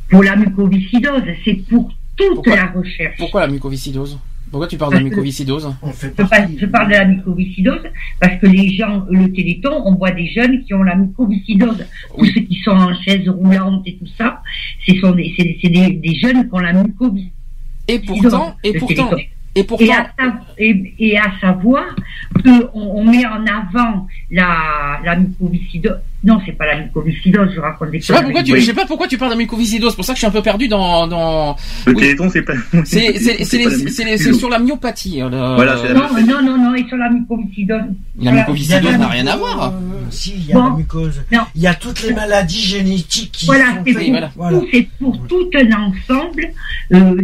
pour 0.09 0.23
la 0.23 0.35
mucoviscidose, 0.35 1.23
c'est 1.45 1.55
pour 1.69 1.91
toute 2.15 2.47
la 2.47 2.67
recherche. 2.67 3.17
Pourquoi 3.17 3.41
la 3.41 3.47
mucoviscidose? 3.47 4.19
Pourquoi 4.51 4.67
tu 4.67 4.77
parles 4.77 4.93
de 4.93 4.97
la 4.97 5.03
mucoviscidose? 5.03 5.75
Je 6.01 6.07
parle, 6.07 6.49
je 6.57 6.65
parle 6.65 6.87
de 6.87 6.93
la 6.93 7.05
mucoviscidose 7.05 7.83
parce 8.19 8.35
que 8.41 8.47
les 8.47 8.71
gens, 8.71 9.05
le 9.09 9.31
Téléthon, 9.31 9.83
on 9.85 9.93
voit 9.93 10.09
des 10.09 10.27
jeunes 10.27 10.63
qui 10.63 10.73
ont 10.73 10.81
la 10.81 10.95
mucoviscidose. 10.95 11.85
Tous 12.17 12.25
ceux 12.25 12.41
qui 12.41 12.55
sont 12.63 12.71
en 12.71 12.93
chaise 12.95 13.29
roulante 13.29 13.83
et 13.85 13.95
tout 13.97 14.07
ça, 14.17 14.41
ce 14.87 14.95
sont 14.95 15.11
des, 15.11 15.33
c'est, 15.37 15.55
c'est 15.61 15.69
des, 15.69 15.91
des 15.91 16.15
jeunes 16.15 16.49
qui 16.49 16.53
ont 16.53 16.59
la 16.59 16.73
mucoviscidose. 16.73 17.31
Et 17.87 17.99
pourtant, 17.99 18.55
et 18.63 18.73
pourtant, 18.73 19.09
Téléthon. 19.09 19.17
Et 19.59 19.63
pourtant, 19.63 19.85
Et 19.85 19.91
à, 19.91 20.09
sa- 20.17 20.33
et- 20.57 20.93
et 20.99 21.17
à 21.17 21.31
savoir 21.41 21.83
qu'on 22.43 22.69
on 22.73 23.03
met 23.03 23.25
en 23.25 23.45
avant 23.45 24.07
la, 24.31 24.99
la 25.03 25.15
mucoviscidose. 25.15 25.97
Non, 26.21 26.41
c'est 26.45 26.51
pas 26.51 26.65
la 26.65 26.81
mucoviscidose, 26.81 27.49
je 27.55 27.61
raconte 27.61 27.91
des 27.91 28.01
je 28.01 28.07
sais 28.07 28.13
pas 28.13 28.21
pourquoi 28.21 28.43
tu, 28.43 28.47
conneries. 28.51 28.61
je 28.61 28.65
sais 28.65 28.73
pas 28.73 28.85
pourquoi 28.85 29.07
tu 29.07 29.17
parles 29.17 29.31
de 29.31 29.35
la 29.37 29.41
mucoviscidose. 29.41 29.91
C'est 29.91 29.95
pour 29.95 30.03
ça 30.03 30.11
que 30.11 30.17
je 30.17 30.25
suis 30.25 30.27
un 30.27 30.31
peu 30.31 30.41
perdu 30.41 30.67
dans, 30.67 31.07
dans. 31.07 31.55
Le 31.87 31.93
Oui. 31.93 32.01
Téléthon, 32.01 32.29
c'est 32.29 32.41
pas. 32.41 32.53
C'est, 32.83 34.33
sur 34.33 34.49
la 34.49 34.59
myopathie. 34.59 35.21
euh, 35.21 35.29
le- 35.29 35.55
Voilà, 35.55 35.77
c'est 35.77 35.87
la 35.87 35.93
Non, 35.93 36.07
non, 36.27 36.41
non, 36.43 36.57
non, 36.57 36.75
et 36.75 36.85
sur 36.87 36.97
la 36.97 37.09
mucoviscidose. 37.09 37.77
La 37.79 38.31
Voilà. 38.31 38.37
mucoviscidose 38.41 38.97
n'a 38.97 39.07
rien 39.07 39.27
à 39.27 39.37
voir. 39.37 39.73
Si, 40.09 40.33
il 40.35 40.45
y 40.47 40.51
a 40.51 40.55
Bon. 40.55 40.63
la 40.71 40.75
mucose. 40.75 41.23
Il 41.55 41.61
y 41.61 41.67
a 41.67 41.73
toutes 41.75 42.03
les 42.03 42.13
maladies 42.13 42.61
génétiques 42.61 43.31
qui 43.31 43.45
Voilà, 43.45 43.67
sont 43.75 43.83
c'est 43.85 43.93
faites. 43.93 44.11
pour, 44.21 44.29
Voilà. 44.35 44.59
tout- 44.59 44.67
c'est 44.73 44.87
pour 44.99 45.27
tout 45.27 45.49
un 45.55 45.71
ensemble. 45.71 46.49
euh, 46.93 47.21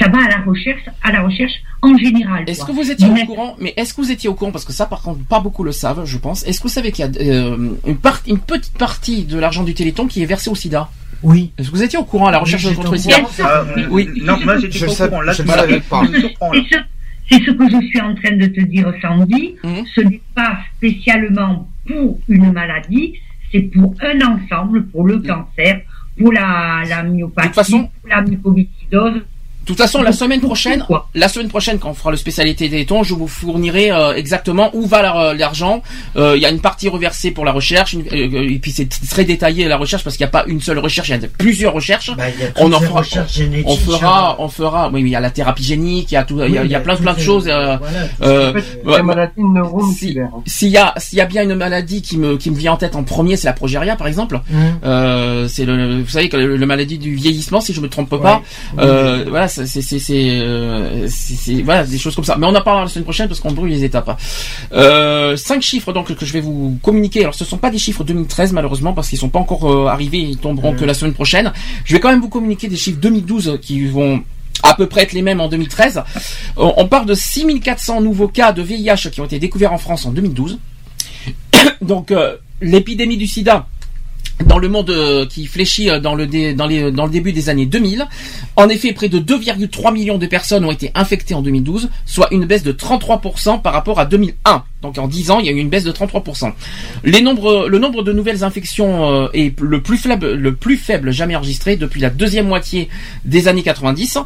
ça 0.00 0.08
va 0.08 0.24
à 0.24 0.28
la 0.28 0.38
recherche, 0.44 0.82
à 1.02 1.12
la 1.12 1.22
recherche 1.22 1.52
en 1.82 1.96
général. 1.96 2.44
Est-ce 2.46 2.64
que 2.64 2.72
vous 2.72 2.90
étiez 2.90 3.08
au 3.08 3.26
courant 3.26 3.56
Mais 3.60 3.74
est-ce 3.76 3.92
que 3.94 4.00
vous 4.00 4.10
étiez 4.10 4.28
au 4.28 4.34
courant 4.34 4.52
Parce 4.52 4.64
que 4.64 4.72
ça, 4.72 4.86
par 4.86 5.02
contre, 5.02 5.20
pas 5.24 5.40
beaucoup 5.40 5.64
le 5.64 5.72
savent, 5.72 6.04
je 6.04 6.18
pense. 6.18 6.44
Est-ce 6.44 6.58
que 6.58 6.64
vous 6.64 6.68
savez 6.74 6.92
qu'il 6.92 7.04
y 7.04 7.08
a 7.08 7.10
euh, 7.22 7.70
une, 7.86 7.96
part- 7.96 8.22
une 8.26 8.38
petite 8.38 8.76
partie 8.78 9.24
de 9.24 9.38
l'argent 9.38 9.62
du 9.64 9.74
Téléthon 9.74 10.06
qui 10.06 10.22
est 10.22 10.26
versé 10.26 10.48
au 10.50 10.54
SIDA? 10.54 10.88
Oui. 11.22 11.52
Est-ce 11.58 11.70
que 11.70 11.76
vous 11.76 11.82
étiez 11.82 11.98
au 11.98 12.04
courant 12.04 12.26
à 12.28 12.32
la 12.32 12.38
recherche 12.38 12.64
contre 12.74 12.92
le 12.92 12.96
j'étais 12.98 13.14
SIDA? 13.14 13.28
Ah, 13.44 13.64
euh, 13.78 13.86
Oui. 13.90 14.08
Non, 14.22 14.38
moi 14.44 14.58
j'étais 14.58 14.84
au 14.84 14.88
sais- 14.88 15.08
courant. 15.08 15.20
Là, 15.22 15.32
je 15.32 15.42
ne 15.42 15.48
savais 15.48 15.80
pas. 15.80 16.02
C'est 17.28 17.38
ce, 17.44 17.50
que 17.52 17.68
je 17.70 17.86
suis 17.86 18.00
en 18.00 18.14
train 18.14 18.36
de 18.36 18.46
te 18.46 18.60
dire, 18.60 18.92
Sandy. 19.00 19.54
Mhm. 19.64 19.84
Ce 19.94 20.00
n'est 20.00 20.20
pas 20.34 20.58
spécialement 20.76 21.68
pour 21.86 22.18
une 22.28 22.52
maladie, 22.52 23.14
c'est 23.50 23.60
pour 23.62 23.94
un 24.02 24.18
ensemble, 24.20 24.86
pour 24.86 25.06
le 25.06 25.18
cancer, 25.20 25.80
pour 26.18 26.32
la, 26.32 26.82
la 26.88 27.02
myopathie, 27.04 27.48
De 27.48 27.54
toute 27.54 27.64
façon- 27.64 27.88
pour 28.00 28.10
la 28.10 28.22
mucoviscidose. 28.22 29.22
De 29.62 29.66
toute 29.66 29.78
façon, 29.78 30.02
la 30.02 30.10
semaine 30.12 30.40
prochaine, 30.40 30.84
la 31.14 31.28
semaine 31.28 31.48
prochaine, 31.48 31.78
quand 31.78 31.90
on 31.90 31.94
fera 31.94 32.10
le 32.10 32.16
spécialité 32.16 32.68
Téléthon, 32.68 33.04
je 33.04 33.14
vous 33.14 33.28
fournirai 33.28 33.92
euh, 33.92 34.12
exactement 34.14 34.70
où 34.74 34.86
va 34.86 35.02
la- 35.02 35.34
l'argent. 35.34 35.82
Euh, 36.16 36.34
Il 36.36 36.42
y 36.42 36.46
a 36.46 36.50
une 36.50 36.60
partie 36.60 36.88
reversée 36.88 37.30
pour 37.30 37.44
la 37.44 37.52
recherche, 37.52 37.92
une- 37.92 38.02
euh, 38.12 38.50
et 38.50 38.58
puis 38.58 38.72
c'est 38.72 38.88
très 39.08 39.24
détaillé 39.24 39.68
la 39.68 39.76
recherche 39.76 40.02
parce 40.02 40.16
qu'il 40.16 40.24
n'y 40.24 40.28
a 40.30 40.32
pas 40.32 40.44
une 40.48 40.60
seule 40.60 40.78
recherche, 40.80 41.08
il 41.10 41.20
y 41.20 41.24
a 41.24 41.28
plusieurs 41.38 41.72
recherches. 41.74 42.10
Bah, 42.16 42.24
y 42.28 42.42
a 42.42 42.46
on 42.56 42.72
en 42.72 42.80
fera, 42.80 42.98
recherches 43.00 43.34
génétiques, 43.34 43.68
on 43.68 43.76
fera, 43.76 44.36
on 44.40 44.48
fera. 44.48 44.90
Oui, 44.92 45.00
il 45.02 45.08
y 45.08 45.14
a 45.16 45.20
la 45.20 45.30
thérapie 45.30 45.62
génique, 45.62 46.10
il 46.10 46.14
y 46.14 46.18
a 46.18 46.24
tout, 46.24 46.42
il 46.42 46.52
y 46.52 46.58
a, 46.58 46.62
Oui, 46.62 46.68
y 46.68 46.70
y 46.72 46.74
a 46.74 46.80
plein, 46.80 46.96
plein 46.96 47.14
de 47.14 47.20
choses. 47.20 47.46
euh, 47.48 47.76
voilà, 47.78 47.98
euh, 48.22 48.60
La 48.84 49.02
maladie 49.04 49.32
si, 49.96 50.18
s'il 50.46 50.68
y 50.70 50.76
a, 50.76 50.92
s'il 50.96 51.18
y 51.18 51.20
a 51.20 51.26
bien 51.26 51.44
une 51.44 51.54
maladie 51.54 52.02
qui 52.02 52.18
me, 52.18 52.36
qui 52.36 52.50
me 52.50 52.56
vient 52.56 52.72
en 52.72 52.76
tête 52.76 52.96
en 52.96 53.04
premier, 53.04 53.36
c'est 53.36 53.46
la 53.46 53.52
progéria, 53.52 53.94
par 53.94 54.08
exemple. 54.08 54.40
Euh, 54.84 55.46
c'est 55.48 55.64
le, 55.64 56.00
vous 56.02 56.08
savez 56.08 56.28
que 56.28 56.36
le, 56.36 56.56
le 56.56 56.66
maladie 56.66 56.98
du 56.98 57.14
vieillissement, 57.14 57.60
si 57.60 57.72
je 57.72 57.80
me 57.80 57.88
trompe 57.88 58.10
pas. 58.10 58.42
Ouais. 58.76 58.82
Euh, 58.84 59.24
voilà, 59.28 59.48
c'est, 59.52 60.40
euh, 60.40 61.08
voilà, 61.64 61.84
des 61.84 61.98
choses 61.98 62.14
comme 62.14 62.24
ça. 62.24 62.36
Mais 62.36 62.46
on 62.46 62.54
en 62.54 62.62
parlera 62.62 62.84
la 62.84 62.88
semaine 62.88 63.04
prochaine 63.04 63.28
parce 63.28 63.40
qu'on 63.40 63.52
brûle 63.52 63.70
les 63.70 63.84
étapes. 63.84 64.08
hein. 64.08 64.16
Euh, 64.72 65.36
cinq 65.36 65.62
chiffres 65.62 65.92
donc 65.92 66.14
que 66.14 66.26
je 66.26 66.32
vais 66.32 66.40
vous 66.40 66.78
communiquer. 66.82 67.20
Alors, 67.20 67.34
ce 67.34 67.44
sont 67.44 67.58
pas 67.58 67.70
des 67.70 67.78
chiffres 67.78 68.04
2013 68.04 68.52
malheureusement 68.52 68.92
parce 68.92 69.08
qu'ils 69.08 69.18
sont 69.18 69.28
pas 69.28 69.38
encore 69.38 69.70
euh, 69.70 69.86
arrivés. 69.86 70.18
Ils 70.20 70.38
tomberont 70.38 70.74
que 70.74 70.84
la 70.84 70.94
semaine 70.94 71.14
prochaine. 71.14 71.52
Je 71.84 71.94
vais 71.94 72.00
quand 72.00 72.10
même 72.10 72.20
vous 72.20 72.28
communiquer 72.28 72.68
des 72.68 72.76
chiffres 72.76 72.98
2012 73.00 73.58
qui 73.60 73.86
vont 73.86 74.22
à 74.62 74.74
peu 74.74 74.86
près 74.86 75.02
être 75.02 75.12
les 75.12 75.22
mêmes 75.22 75.40
en 75.40 75.48
2013. 75.48 76.02
On, 76.56 76.74
on 76.76 76.86
parle 76.88 77.06
de 77.06 77.14
6400 77.14 78.00
nouveaux 78.00 78.28
cas 78.28 78.52
de 78.52 78.62
VIH 78.62 79.10
qui 79.10 79.20
ont 79.20 79.24
été 79.24 79.38
découverts 79.38 79.72
en 79.72 79.78
France 79.78 80.06
en 80.06 80.12
2012. 80.12 80.58
Donc 81.80 82.10
euh, 82.10 82.36
l'épidémie 82.60 83.16
du 83.16 83.26
sida 83.26 83.66
dans 84.44 84.58
le 84.58 84.68
monde 84.68 84.90
euh, 84.90 85.26
qui 85.26 85.46
fléchit 85.46 85.90
euh, 85.90 86.00
dans 86.00 86.14
le, 86.14 86.26
dans, 86.54 86.66
les, 86.66 86.90
dans 86.90 87.04
le 87.04 87.10
début 87.10 87.32
des 87.32 87.48
années 87.48 87.66
2000. 87.66 88.06
En 88.56 88.68
effet, 88.68 88.92
près 88.92 89.08
de 89.08 89.18
2,3 89.18 89.92
millions 89.92 90.18
de 90.18 90.26
personnes 90.26 90.64
ont 90.64 90.70
été 90.70 90.90
infectées 90.94 91.34
en 91.34 91.42
2012, 91.42 91.90
soit 92.06 92.28
une 92.32 92.44
baisse 92.44 92.62
de 92.62 92.72
33% 92.72 93.62
par 93.62 93.72
rapport 93.72 93.98
à 93.98 94.06
2001. 94.06 94.64
Donc 94.82 94.98
en 94.98 95.06
10 95.06 95.30
ans, 95.30 95.38
il 95.38 95.46
y 95.46 95.48
a 95.48 95.52
eu 95.52 95.56
une 95.56 95.68
baisse 95.68 95.84
de 95.84 95.92
33%. 95.92 96.52
Les 97.04 97.22
nombres, 97.22 97.68
le 97.68 97.78
nombre 97.78 98.02
de 98.02 98.12
nouvelles 98.12 98.42
infections 98.42 99.10
euh, 99.10 99.28
est 99.32 99.58
le 99.60 99.80
plus 99.80 100.76
faible, 100.76 101.12
jamais 101.12 101.36
enregistré 101.36 101.76
depuis 101.76 102.00
la 102.00 102.10
deuxième 102.10 102.48
moitié 102.48 102.88
des 103.24 103.46
années 103.46 103.62
90. 103.62 104.18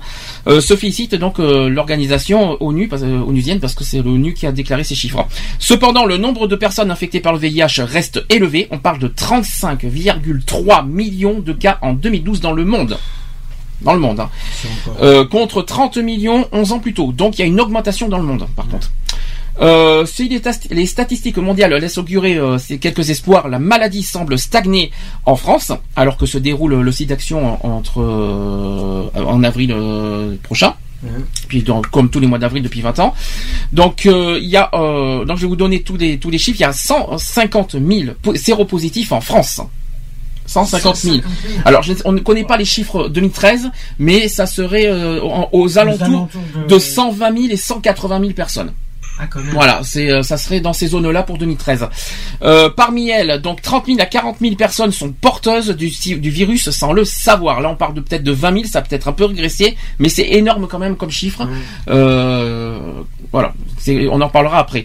Euh, 0.46 0.60
se 0.60 0.74
félicite 0.74 1.14
donc 1.14 1.38
l'organisation 1.38 2.56
ONU, 2.60 2.88
onusienne, 2.92 3.60
parce 3.60 3.74
que 3.74 3.84
c'est 3.84 4.00
l'ONU 4.00 4.32
qui 4.32 4.46
a 4.46 4.52
déclaré 4.52 4.82
ces 4.82 4.94
chiffres. 4.94 5.26
Cependant, 5.58 6.06
le 6.06 6.16
nombre 6.16 6.46
de 6.46 6.56
personnes 6.56 6.90
infectées 6.90 7.20
par 7.20 7.34
le 7.34 7.38
VIH 7.38 7.82
reste 7.82 8.24
élevé. 8.30 8.68
On 8.70 8.78
parle 8.78 8.98
de 8.98 9.08
35,3 9.96 10.86
millions 10.86 11.40
de 11.40 11.52
cas 11.52 11.78
en 11.82 11.92
2012 11.94 12.40
dans 12.40 12.52
le 12.52 12.64
monde. 12.64 12.98
Dans 13.82 13.92
le 13.94 14.00
monde. 14.00 14.20
hein. 14.20 14.30
Euh, 15.02 15.26
contre 15.26 15.62
30 15.62 15.98
millions 15.98 16.46
11 16.52 16.72
ans 16.72 16.78
plus 16.78 16.94
tôt. 16.94 17.12
Donc 17.12 17.38
il 17.38 17.40
y 17.40 17.44
a 17.44 17.46
une 17.46 17.60
augmentation 17.60 18.08
dans 18.08 18.18
le 18.18 18.24
monde, 18.24 18.46
par 18.56 18.66
contre. 18.68 18.90
Euh, 19.60 20.04
si 20.04 20.28
les, 20.70 20.86
statistiques 20.86 21.38
mondiales 21.38 21.72
laissent 21.74 21.96
augurer 21.96 22.36
euh, 22.36 22.58
ces 22.58 22.76
quelques 22.78 23.08
espoirs, 23.08 23.48
la 23.48 23.58
maladie 23.58 24.02
semble 24.02 24.38
stagner 24.38 24.90
en 25.24 25.34
France, 25.34 25.72
alors 25.94 26.18
que 26.18 26.26
se 26.26 26.36
déroule 26.36 26.74
le 26.80 26.92
site 26.92 27.08
d'action 27.08 27.58
en- 27.64 27.70
entre 27.70 28.02
euh, 28.02 29.08
en 29.14 29.42
avril 29.42 29.74
prochain. 30.42 30.74
Puis 31.48 31.62
donc, 31.62 31.86
comme 31.88 32.10
tous 32.10 32.20
les 32.20 32.26
mois 32.26 32.38
d'avril 32.38 32.62
depuis 32.62 32.80
20 32.80 32.98
ans. 32.98 33.14
Donc 33.72 34.06
il 34.06 34.44
y 34.44 34.56
a 34.56 34.70
donc 34.72 35.36
je 35.36 35.42
vais 35.42 35.46
vous 35.46 35.54
donner 35.56 35.82
tous 35.82 35.96
les 35.96 36.18
tous 36.18 36.30
les 36.30 36.38
chiffres. 36.38 36.58
Il 36.58 36.62
y 36.62 36.64
a 36.64 36.72
150 36.72 37.76
000 37.80 38.12
po- 38.20 38.34
séropositifs 38.34 39.12
en 39.12 39.20
France. 39.20 39.60
150 40.46 40.96
000. 40.96 41.16
Alors 41.64 41.82
je- 41.82 41.92
on 42.04 42.12
ne 42.12 42.20
connaît 42.20 42.44
pas 42.44 42.56
les 42.56 42.64
chiffres 42.64 43.08
2013, 43.08 43.70
mais 43.98 44.28
ça 44.28 44.46
serait 44.46 44.86
euh, 44.86 45.20
aux 45.52 45.78
alentours 45.78 46.06
alentours 46.06 46.42
de- 46.68 46.74
de 46.74 46.78
120 46.78 47.32
000 47.36 47.44
et 47.52 47.56
180 47.56 48.20
000 48.20 48.32
personnes. 48.32 48.72
Ah, 49.18 49.26
quand 49.30 49.40
même. 49.40 49.54
Voilà, 49.54 49.80
c'est 49.82 50.10
euh, 50.10 50.22
ça 50.22 50.36
serait 50.36 50.60
dans 50.60 50.74
ces 50.74 50.88
zones-là 50.88 51.22
pour 51.22 51.38
2013. 51.38 51.88
Euh, 52.42 52.68
parmi 52.68 53.08
elles, 53.08 53.40
donc 53.40 53.62
30 53.62 53.86
000 53.86 53.98
à 53.98 54.04
40 54.04 54.36
000 54.42 54.56
personnes 54.56 54.92
sont 54.92 55.10
porteuses 55.10 55.70
du, 55.70 55.88
virus 56.28 56.68
sans 56.68 56.92
le 56.92 57.02
savoir. 57.06 57.62
Là, 57.62 57.70
on 57.70 57.76
parle 57.76 57.94
de 57.94 58.02
peut-être 58.02 58.22
de 58.24 58.32
20 58.32 58.52
000, 58.52 58.64
ça 58.66 58.80
a 58.80 58.82
peut-être 58.82 59.08
un 59.08 59.12
peu 59.12 59.24
régressé, 59.24 59.74
mais 59.98 60.10
c'est 60.10 60.28
énorme 60.32 60.66
quand 60.68 60.78
même 60.78 60.96
comme 60.96 61.10
chiffre. 61.10 61.48
Euh, 61.88 62.78
voilà, 63.32 63.54
on 64.10 64.20
en 64.20 64.28
parlera 64.28 64.58
après. 64.58 64.84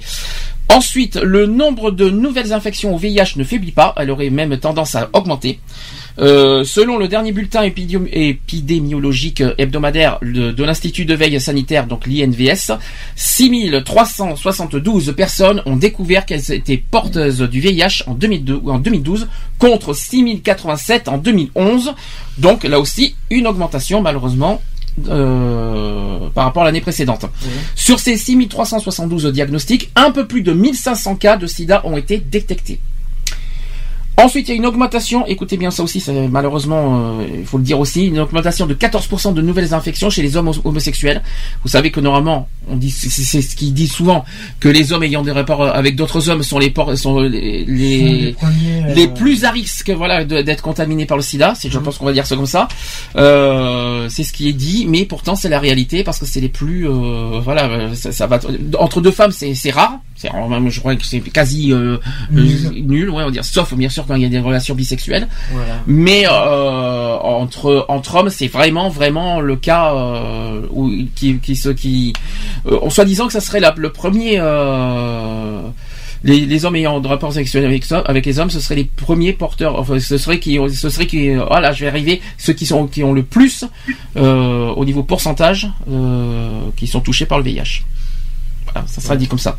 Ensuite, 0.74 1.18
le 1.18 1.48
nombre 1.48 1.92
de 1.92 2.10
nouvelles 2.10 2.54
infections 2.54 2.96
au 2.96 2.98
VIH 2.98 3.34
ne 3.36 3.44
faiblit 3.44 3.72
pas, 3.74 3.94
elle 3.98 4.10
aurait 4.10 4.30
même 4.30 4.58
tendance 4.58 4.96
à 4.96 5.10
augmenter. 5.12 5.60
Euh, 6.20 6.64
selon 6.64 6.98
le 6.98 7.10
dernier 7.10 7.34
bulletin 7.34 7.64
épidémi- 7.64 8.08
épidémiologique 8.12 9.44
hebdomadaire 9.58 10.20
de, 10.22 10.64
l'Institut 10.64 11.04
de 11.04 11.14
veille 11.14 11.42
sanitaire, 11.42 11.88
donc 11.88 12.08
l'INVS, 12.08 12.72
6372 13.16 15.14
personnes 15.16 15.62
ont 15.66 15.76
découvert 15.76 16.26
qu'elles 16.26 16.54
étaient 16.54 16.78
porteuses 16.78 17.42
du 17.42 17.60
VIH 17.60 18.04
en 18.08 18.14
2002 18.14 18.60
ou 18.64 18.72
en 18.72 18.80
2012 18.80 19.28
contre 19.60 19.94
6087 19.94 21.10
en 21.10 21.18
2011. 21.18 21.94
Donc 22.38 22.64
là 22.64 22.80
aussi 22.80 23.16
une 23.30 23.46
augmentation 23.46 24.02
malheureusement 24.02 24.62
euh, 25.08 26.30
par 26.34 26.46
rapport 26.46 26.64
à 26.64 26.66
l'année 26.66 26.82
précédente. 26.82 27.26
Sur 27.76 28.00
ces 28.00 28.18
6372 28.18 29.28
diagnostics, 29.28 29.90
un 29.96 30.12
peu 30.12 30.28
plus 30.28 30.42
de 30.42 30.54
1500 30.54 31.16
cas 31.16 31.38
de 31.38 31.48
sida 31.48 31.82
ont 31.86 31.98
été 31.98 32.18
détectés. 32.18 32.80
Ensuite, 34.22 34.48
il 34.48 34.52
y 34.52 34.54
a 34.54 34.58
une 34.58 34.66
augmentation, 34.66 35.26
écoutez 35.26 35.58
bien 35.58 35.72
ça 35.72 35.82
aussi, 35.84 36.04
malheureusement, 36.30 37.20
euh, 37.20 37.26
il 37.40 37.46
faut 37.46 37.58
le 37.58 37.64
dire 37.64 37.80
aussi, 37.80 38.06
une 38.06 38.20
augmentation 38.20 38.68
de 38.68 38.74
14% 38.76 39.34
de 39.34 39.42
nouvelles 39.42 39.74
infections 39.74 40.10
chez 40.10 40.22
les 40.22 40.38
hommes 40.38 40.50
hom- 40.50 40.62
homosexuels. 40.64 41.22
Vous 41.64 41.70
savez 41.70 41.90
que 41.90 42.00
normalement, 42.00 42.48
on 42.70 42.76
dit, 42.76 42.92
c'est 42.92 43.42
ce 43.42 43.56
qu'ils 43.56 43.74
disent 43.74 43.92
souvent, 43.94 44.24
que 44.60 44.70
les 44.70 44.94
hommes 44.94 45.04
ayant 45.04 45.24
des 45.24 45.32
rapports 45.32 45.64
avec 45.64 45.96
d'autres 45.96 46.30
hommes 46.30 46.44
sont 46.44 46.60
les, 46.60 46.72
sont 46.96 47.20
les, 47.22 47.66
les, 47.66 47.66
les 47.66 48.32
premiers, 48.34 48.94
les 48.96 49.08
plus 49.08 49.44
à 49.44 49.52
risque, 49.52 49.90
voilà, 49.90 50.24
d'être 50.24 50.62
contaminés 50.62 51.06
par 51.08 51.18
le 51.18 51.24
SIDA. 51.24 51.54
Je 51.68 51.80
pense 51.80 51.98
qu'on 51.98 52.06
va 52.06 52.14
dire 52.14 52.28
ça 52.28 52.36
comme 52.36 52.46
ça. 52.46 52.68
Euh, 53.16 54.08
c'est 54.10 54.24
ce 54.24 54.34
qui 54.34 54.48
est 54.50 54.54
dit, 54.54 54.86
mais 54.88 55.06
pourtant 55.06 55.36
c'est 55.36 55.50
la 55.50 55.60
réalité 55.60 56.04
parce 56.04 56.20
que 56.20 56.26
c'est 56.26 56.42
les 56.42 56.50
plus, 56.50 56.88
euh, 56.88 57.40
voilà, 57.44 57.66
euh, 57.70 57.94
ça, 57.96 58.12
ça 58.12 58.28
va 58.28 58.40
entre 58.80 59.02
deux 59.02 59.12
femmes, 59.12 59.32
c'est, 59.32 59.72
rare. 59.72 60.00
Je 60.70 60.80
crois 60.80 60.96
que 60.96 61.06
c'est 61.06 61.20
quasi 61.22 61.72
euh, 61.74 61.98
Nul. 62.30 62.46
euh, 62.66 62.70
nul, 62.82 63.10
ouais, 63.10 63.24
on 63.24 63.26
va 63.26 63.32
dire, 63.32 63.44
sauf 63.46 63.74
bien 63.74 63.90
sûr 63.90 64.06
quand 64.12 64.18
il 64.18 64.24
y 64.24 64.26
a 64.26 64.30
des 64.30 64.40
relations 64.40 64.76
bisexuelles. 64.76 65.28
Voilà. 65.54 65.80
Mais 65.88 66.26
euh, 66.28 67.16
entre 67.18 67.86
entre 67.88 68.16
hommes, 68.16 68.30
c'est 68.30 68.48
vraiment 68.48 68.90
vraiment 68.90 69.40
le 69.40 69.56
cas 69.56 69.94
euh, 69.96 70.62
où 70.72 70.92
qui 71.16 71.38
qui 71.40 71.56
se 71.56 71.70
qui 71.70 72.12
euh, 72.68 72.78
en 72.82 72.90
soi-disant 72.90 73.28
que 73.28 73.34
ça 73.34 73.40
serait 73.42 73.62
la- 73.62 73.74
le 73.78 73.90
premier 73.92 74.38
les, 76.24 76.46
les 76.46 76.66
hommes 76.66 76.76
ayant 76.76 77.00
de 77.00 77.08
rapports 77.08 77.34
sexuels 77.34 77.66
avec, 77.66 77.84
avec 77.92 78.26
les 78.28 78.38
hommes, 78.38 78.52
ce 78.52 78.60
seraient 78.60 78.76
les 78.76 78.84
premiers 78.84 79.34
porteurs. 79.34 79.80
Enfin, 79.80 80.00
ce 80.00 80.18
serait 80.20 80.40
qui, 80.40 80.60
ce 80.72 80.90
serait 80.92 81.08
qui, 81.08 81.34
voilà, 81.34 81.72
je 81.72 81.82
vais 81.82 81.88
arriver. 81.88 82.22
Ceux 82.38 82.54
qui 82.54 82.68
sont, 82.68 82.86
qui 82.86 83.04
ont 83.04 83.14
le 83.14 83.24
plus 83.24 83.66
au 84.16 84.86
niveau 84.86 85.02
pourcentage, 85.04 85.68
qui 86.76 86.86
sont 86.86 87.00
touchés 87.02 87.26
par 87.26 87.40
le 87.40 87.44
VIH. 87.46 87.84
Voilà, 88.72 88.88
ça 88.88 89.02
sera 89.02 89.16
dit 89.16 89.28
comme 89.28 89.40
ça. 89.40 89.58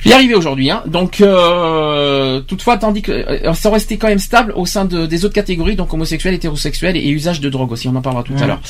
Je 0.00 0.04
vais 0.04 0.10
y 0.10 0.12
arriver 0.12 0.34
aujourd'hui. 0.34 0.70
Hein. 0.70 0.82
Donc, 0.86 1.20
euh, 1.20 2.40
toutefois, 2.42 2.76
tandis 2.78 3.02
que 3.02 3.10
euh, 3.12 3.52
ça 3.54 3.70
restait 3.70 3.96
quand 3.96 4.08
même 4.08 4.18
stable 4.20 4.52
au 4.56 4.64
sein 4.64 4.84
de- 4.84 5.06
des 5.06 5.24
autres 5.24 5.34
catégories, 5.34 5.74
donc 5.76 5.92
homosexuels, 5.92 6.34
hétérosexuels 6.34 6.96
et 6.96 7.08
usage 7.08 7.40
de 7.40 7.48
drogue 7.50 7.72
aussi. 7.72 7.88
On 7.88 7.96
en 7.96 8.00
parlera 8.02 8.22
tout 8.22 8.34
à 8.40 8.46
l'heure. 8.46 8.60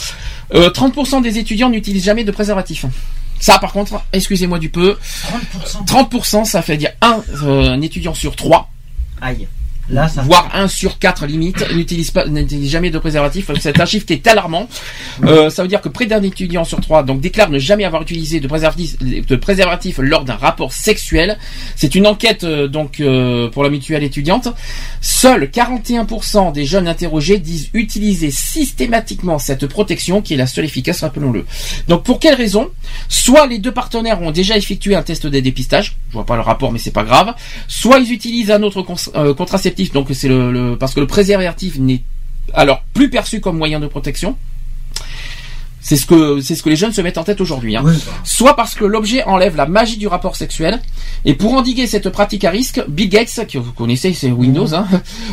Euh, 0.55 0.71
30% 0.71 1.21
des 1.23 1.39
étudiants 1.39 1.69
n'utilisent 1.71 2.05
jamais 2.05 2.25
de 2.25 2.31
préservatif. 2.31 2.87
Ça, 3.41 3.59
par 3.59 3.73
contre, 3.73 4.01
excusez-moi 4.13 4.59
du 4.59 4.69
peu. 4.71 4.97
30%. 5.85 5.85
30%, 5.87 6.45
ça 6.45 6.63
fait 6.63 6.77
dire 6.77 6.91
un, 7.03 7.21
euh, 7.45 7.71
un 7.71 7.81
étudiant 7.83 8.15
sur 8.15 8.35
trois. 8.35 8.71
Aïe. 9.21 9.47
Voire 10.23 10.51
1 10.55 10.69
sur 10.69 10.99
4 10.99 11.27
limite, 11.27 11.65
n'utilise 11.75 12.11
pas, 12.11 12.27
n'utilise 12.27 12.71
jamais 12.71 12.91
de 12.91 12.99
préservatif. 12.99 13.51
C'est 13.61 13.81
un 13.81 13.85
est 14.11 14.27
alarmant. 14.27 14.69
Euh, 15.25 15.51
ça 15.51 15.63
veut 15.63 15.69
dire 15.69 15.81
que 15.81 15.89
près 15.89 16.07
d'un 16.07 16.23
étudiant 16.23 16.65
sur 16.65 16.81
trois 16.81 17.03
donc 17.03 17.21
déclare 17.21 17.51
ne 17.51 17.59
jamais 17.59 17.85
avoir 17.85 18.03
utilisé 18.03 18.39
de 18.41 18.47
préservatif, 18.47 18.99
de 18.99 19.37
préservatif 19.37 19.99
lors 19.99 20.25
d'un 20.25 20.37
rapport 20.37 20.73
sexuel. 20.73 21.39
C'est 21.75 21.95
une 21.95 22.07
enquête 22.07 22.45
euh, 22.45 22.69
donc 22.69 23.01
euh, 23.01 23.49
pour 23.49 23.65
la 23.65 23.71
mutuelle 23.71 24.03
étudiante. 24.03 24.49
Seuls 25.01 25.45
41% 25.45 26.53
des 26.53 26.65
jeunes 26.67 26.87
interrogés 26.89 27.39
disent 27.39 27.71
utiliser 27.73 28.31
systématiquement 28.31 29.39
cette 29.39 29.67
protection 29.67 30.23
qui 30.23 30.35
est 30.35 30.37
la 30.37 30.47
seule 30.47 30.65
efficace, 30.65 31.01
rappelons-le. 31.01 31.47
Donc 31.89 32.05
pour 32.05 32.21
quelle 32.21 32.35
raison? 32.35 32.69
Soit 33.09 33.47
les 33.47 33.59
deux 33.59 33.73
partenaires 33.73 34.21
ont 34.23 34.31
déjà 34.31 34.57
effectué 34.57 34.95
un 34.95 35.03
test 35.03 35.27
de 35.27 35.41
dépistage, 35.41 35.97
je 36.09 36.15
vois 36.15 36.27
pas 36.27 36.37
le 36.37 36.43
rapport 36.43 36.73
mais 36.73 36.79
c'est 36.79 36.91
pas 36.91 37.05
grave. 37.05 37.35
Soit 37.69 37.99
ils 37.99 38.13
utilisent 38.13 38.51
un 38.51 38.63
autre 38.63 38.83
cons- 38.83 38.95
donc 39.93 40.09
c'est 40.13 40.29
le, 40.29 40.53
le- 40.53 40.77
parce 40.79 40.95
que 40.95 41.01
le 41.01 41.07
préservatif 41.07 41.79
n'est 41.79 42.03
alors 42.55 42.83
plus 42.95 43.11
perçu 43.11 43.41
comme 43.41 43.57
moyen 43.59 43.81
de 43.81 43.87
protection. 43.87 44.37
C'est 45.81 45.97
ce 45.97 46.05
que 46.07 46.41
c'est 46.41 46.55
ce 46.55 46.63
que 46.63 46.69
les 46.69 46.77
jeunes 46.77 46.93
se 46.93 47.01
mettent 47.01 47.17
en 47.19 47.25
tête 47.25 47.41
aujourd'hui. 47.41 47.77
hein. 47.77 47.83
Soit 48.25 48.57
parce 48.57 48.75
que 48.75 48.85
l'objet 48.85 49.23
enlève 49.25 49.57
la 49.57 49.65
magie 49.67 49.97
du 49.97 50.07
rapport 50.07 50.37
sexuel. 50.37 50.81
Et 51.25 51.35
pour 51.35 51.55
endiguer 51.55 51.87
cette 51.87 52.11
pratique 52.11 52.45
à 52.45 52.51
risque, 52.51 52.83
Bill 52.89 53.09
Gates, 53.09 53.47
que 53.51 53.59
vous 53.59 53.73
connaissez, 53.73 54.13
c'est 54.13 54.31
Windows, 54.31 54.75
hein, 54.75 54.87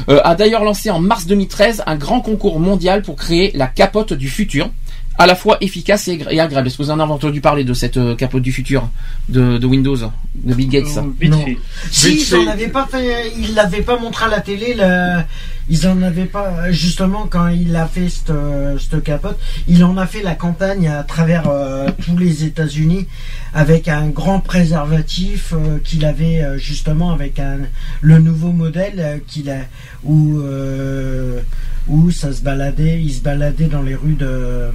euh, 0.07 0.21
a 0.23 0.35
d'ailleurs 0.35 0.63
lancé 0.63 0.89
en 0.91 0.99
mars 0.99 1.25
2013 1.25 1.83
un 1.87 1.95
grand 1.97 2.21
concours 2.21 2.59
mondial 2.59 3.01
pour 3.01 3.15
créer 3.17 3.51
la 3.55 3.67
capote 3.67 4.13
du 4.13 4.29
futur, 4.29 4.69
à 5.17 5.25
la 5.25 5.35
fois 5.35 5.57
efficace 5.61 6.07
et, 6.07 6.19
et 6.29 6.39
agréable. 6.39 6.67
Est-ce 6.67 6.77
que 6.77 6.83
vous 6.83 6.91
en 6.91 6.99
avez 6.99 7.11
entendu 7.11 7.41
parler 7.41 7.63
de 7.63 7.73
cette 7.73 7.97
euh, 7.97 8.15
capote 8.15 8.41
du 8.43 8.51
futur 8.51 8.89
de, 9.29 9.57
de 9.57 9.65
Windows, 9.65 9.95
de 10.35 10.53
Bill 10.53 10.69
Gates? 10.69 10.95
Non. 11.21 11.45
Si, 11.91 12.17
ils 12.29 12.35
en 12.35 12.47
avaient 12.47 12.67
pas 12.67 12.87
fait, 12.89 13.31
ils 13.37 13.53
l'avaient 13.55 13.81
pas 13.81 13.97
montré 13.97 14.25
à 14.25 14.29
la 14.29 14.41
télé, 14.41 14.75
le- 14.77 15.21
ils 15.67 15.87
en 15.87 15.99
avaient 16.03 16.25
pas, 16.25 16.71
justement, 16.71 17.25
quand 17.27 17.47
il 17.47 17.75
a 17.75 17.87
fait 17.87 18.07
cette, 18.09 18.29
euh, 18.29 18.77
cette 18.77 19.03
capote, 19.03 19.39
il 19.67 19.83
en 19.83 19.97
a 19.97 20.05
fait 20.05 20.21
la 20.21 20.35
campagne 20.35 20.87
à 20.87 21.01
travers 21.03 21.49
euh, 21.49 21.89
tous 22.05 22.17
les 22.17 22.43
États-Unis 22.43 23.07
avec 23.53 23.87
un 23.87 24.07
grand 24.09 24.41
préservatif 24.41 25.53
euh, 25.53 25.79
qu'il 25.83 26.05
avait 26.05 26.41
euh, 26.43 26.57
justement 26.59 27.11
avec 27.11 27.39
un, 27.39 27.59
le 28.01 28.19
nouveau 28.19 28.51
modèle 28.51 28.93
euh, 28.99 29.17
qu'il 29.25 29.49
a, 29.49 29.61
où, 30.03 30.37
euh, 30.39 31.39
où 31.87 32.11
ça 32.11 32.33
se 32.33 32.41
baladait, 32.41 33.01
il 33.01 33.13
se 33.13 33.21
baladait 33.21 33.67
dans 33.67 33.81
les 33.81 33.95
rues 33.95 34.15
de, 34.15 34.69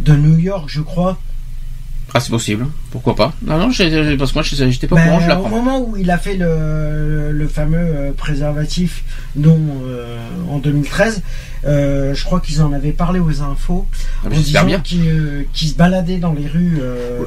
de 0.00 0.12
New 0.14 0.38
York, 0.38 0.64
je 0.68 0.80
crois. 0.80 1.18
Ah, 2.16 2.20
c'est 2.20 2.30
possible. 2.30 2.66
Pourquoi 2.92 3.16
pas? 3.16 3.32
Non, 3.42 3.58
non, 3.58 3.64
parce 3.66 3.78
que 3.78 4.34
moi, 4.34 4.42
je- 4.44 4.70
j'étais 4.70 4.86
pas 4.86 4.94
au 4.94 4.98
Ben, 4.98 5.04
courant, 5.08 5.20
je 5.20 5.32
au 5.32 5.48
moment 5.48 5.80
où 5.80 5.96
il 5.96 6.10
a 6.12 6.18
fait 6.18 6.36
le, 6.36 7.32
le 7.32 7.48
fameux 7.48 7.76
euh, 7.78 8.12
préservatif 8.12 9.02
dont, 9.34 9.58
euh, 9.84 10.16
en 10.48 10.58
2013, 10.58 11.22
euh, 11.64 12.14
je 12.14 12.24
crois 12.24 12.38
qu'ils 12.40 12.62
en 12.62 12.72
avaient 12.72 12.92
parlé 12.92 13.18
aux 13.18 13.42
infos 13.42 13.86
Ah, 14.22 14.28
en 14.28 14.30
disant 14.30 14.66
qu'ils 14.84 15.46
se 15.70 15.74
baladaient 15.74 16.18
dans 16.18 16.34
les 16.34 16.46
rues 16.46 16.78
euh, 16.80 17.22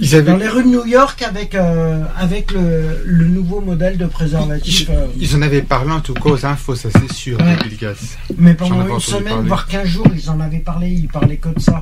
Ils 0.00 0.14
avaient- 0.16 0.30
dans 0.30 0.36
les 0.38 0.48
rues 0.48 0.64
de 0.64 0.68
New 0.68 0.86
York 0.86 1.22
avec 1.22 1.54
euh, 1.54 2.02
avec 2.18 2.50
le, 2.52 3.02
le 3.04 3.26
nouveau 3.26 3.60
modèle 3.60 3.98
de 3.98 4.06
préservatif. 4.06 4.88
euh, 4.90 5.06
Ils 5.18 5.36
en 5.36 5.42
avaient 5.42 5.62
parlé 5.62 5.92
en 5.92 6.00
tout 6.00 6.14
cas 6.14 6.30
aux 6.30 6.46
infos, 6.46 6.74
ça 6.74 6.88
c'est 6.90 7.12
sûr, 7.12 7.38
Ouais. 7.38 7.56
de 7.56 7.62
Bill 7.68 7.78
Gates. 7.78 7.98
mais 8.38 8.54
pendant 8.54 8.86
une 8.88 9.00
semaine, 9.00 9.24
parler. 9.34 9.48
voire 9.48 9.66
15 9.66 9.86
jours, 9.86 10.06
ils 10.14 10.30
en 10.30 10.40
avaient 10.40 10.58
parlé, 10.58 10.88
ils 10.90 11.08
parlaient 11.08 11.36
que 11.36 11.50
de 11.50 11.60
ça. 11.60 11.80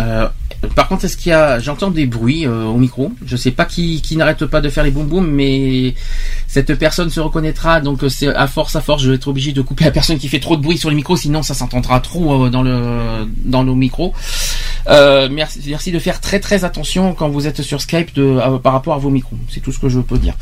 Euh, 0.00 0.28
par 0.74 0.88
contre, 0.88 1.04
est-ce 1.04 1.16
qu'il 1.16 1.30
y 1.30 1.32
a, 1.32 1.58
j'entends 1.58 1.90
des 1.90 2.06
bruits 2.06 2.46
euh, 2.46 2.64
au 2.64 2.76
micro. 2.76 3.12
Je 3.24 3.36
sais 3.36 3.50
pas 3.50 3.64
qui, 3.64 4.00
qui 4.02 4.16
n'arrête 4.16 4.44
pas 4.46 4.60
de 4.60 4.68
faire 4.68 4.84
les 4.84 4.90
boum 4.90 5.06
boum, 5.06 5.26
mais 5.26 5.94
cette 6.48 6.74
personne 6.74 7.10
se 7.10 7.20
reconnaîtra. 7.20 7.80
Donc 7.80 8.02
euh, 8.02 8.08
c'est 8.08 8.28
à 8.28 8.46
force, 8.46 8.76
à 8.76 8.80
force, 8.80 9.02
je 9.02 9.10
vais 9.10 9.16
être 9.16 9.28
obligé 9.28 9.52
de 9.52 9.62
couper 9.62 9.84
la 9.84 9.90
personne 9.90 10.18
qui 10.18 10.28
fait 10.28 10.40
trop 10.40 10.56
de 10.56 10.62
bruit 10.62 10.78
sur 10.78 10.90
le 10.90 10.96
micro, 10.96 11.16
sinon 11.16 11.42
ça 11.42 11.54
s'entendra 11.54 12.00
trop 12.00 12.46
euh, 12.46 12.50
dans 12.50 12.62
le 12.62 13.26
dans 13.44 13.64
merci, 15.30 15.92
de 15.92 15.98
faire 15.98 16.20
très 16.20 16.40
très 16.40 16.64
attention 16.64 17.14
quand 17.14 17.28
vous 17.28 17.46
êtes 17.46 17.62
sur 17.62 17.80
Skype 17.80 18.12
par 18.62 18.72
rapport 18.72 18.94
à 18.94 18.98
vos 18.98 19.10
micros. 19.10 19.36
C'est 19.48 19.60
tout 19.60 19.72
ce 19.72 19.78
que 19.78 19.88
je 19.88 20.00
peux 20.00 20.18
dire. 20.18 20.34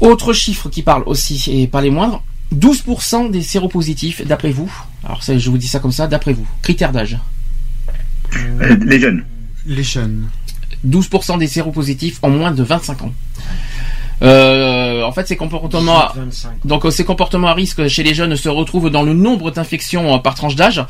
Autre 0.00 0.32
chiffre 0.32 0.68
qui 0.68 0.82
parle 0.82 1.02
aussi 1.06 1.42
et 1.48 1.66
pas 1.66 1.80
les 1.80 1.90
moindres. 1.90 2.22
12% 2.54 3.30
des 3.30 3.42
séropositifs, 3.42 4.24
d'après 4.26 4.50
vous. 4.50 4.70
Alors 5.04 5.20
je 5.22 5.50
vous 5.50 5.58
dis 5.58 5.68
ça 5.68 5.80
comme 5.80 5.92
ça, 5.92 6.06
d'après 6.06 6.32
vous. 6.32 6.46
Critère 6.62 6.92
d'âge. 6.92 7.18
Euh, 8.60 8.76
les 8.84 9.00
jeunes. 9.00 9.24
Les 9.66 9.82
jeunes. 9.82 10.28
12% 10.86 11.38
des 11.38 11.46
séropositifs 11.46 12.18
ont 12.22 12.30
moins 12.30 12.52
de 12.52 12.62
25 12.62 13.02
ans. 13.02 13.12
Euh, 14.22 15.02
en 15.02 15.12
fait, 15.12 15.28
ces 15.28 15.36
comportements, 15.36 16.08
25. 16.16 16.50
donc 16.64 16.86
euh, 16.86 16.90
ces 16.90 17.04
comportements 17.04 17.48
à 17.48 17.54
risque 17.54 17.86
chez 17.88 18.02
les 18.02 18.14
jeunes 18.14 18.34
se 18.36 18.48
retrouvent 18.48 18.88
dans 18.88 19.02
le 19.02 19.12
nombre 19.12 19.50
d'infections 19.50 20.18
par 20.20 20.34
tranche 20.34 20.56
d'âge. 20.56 20.82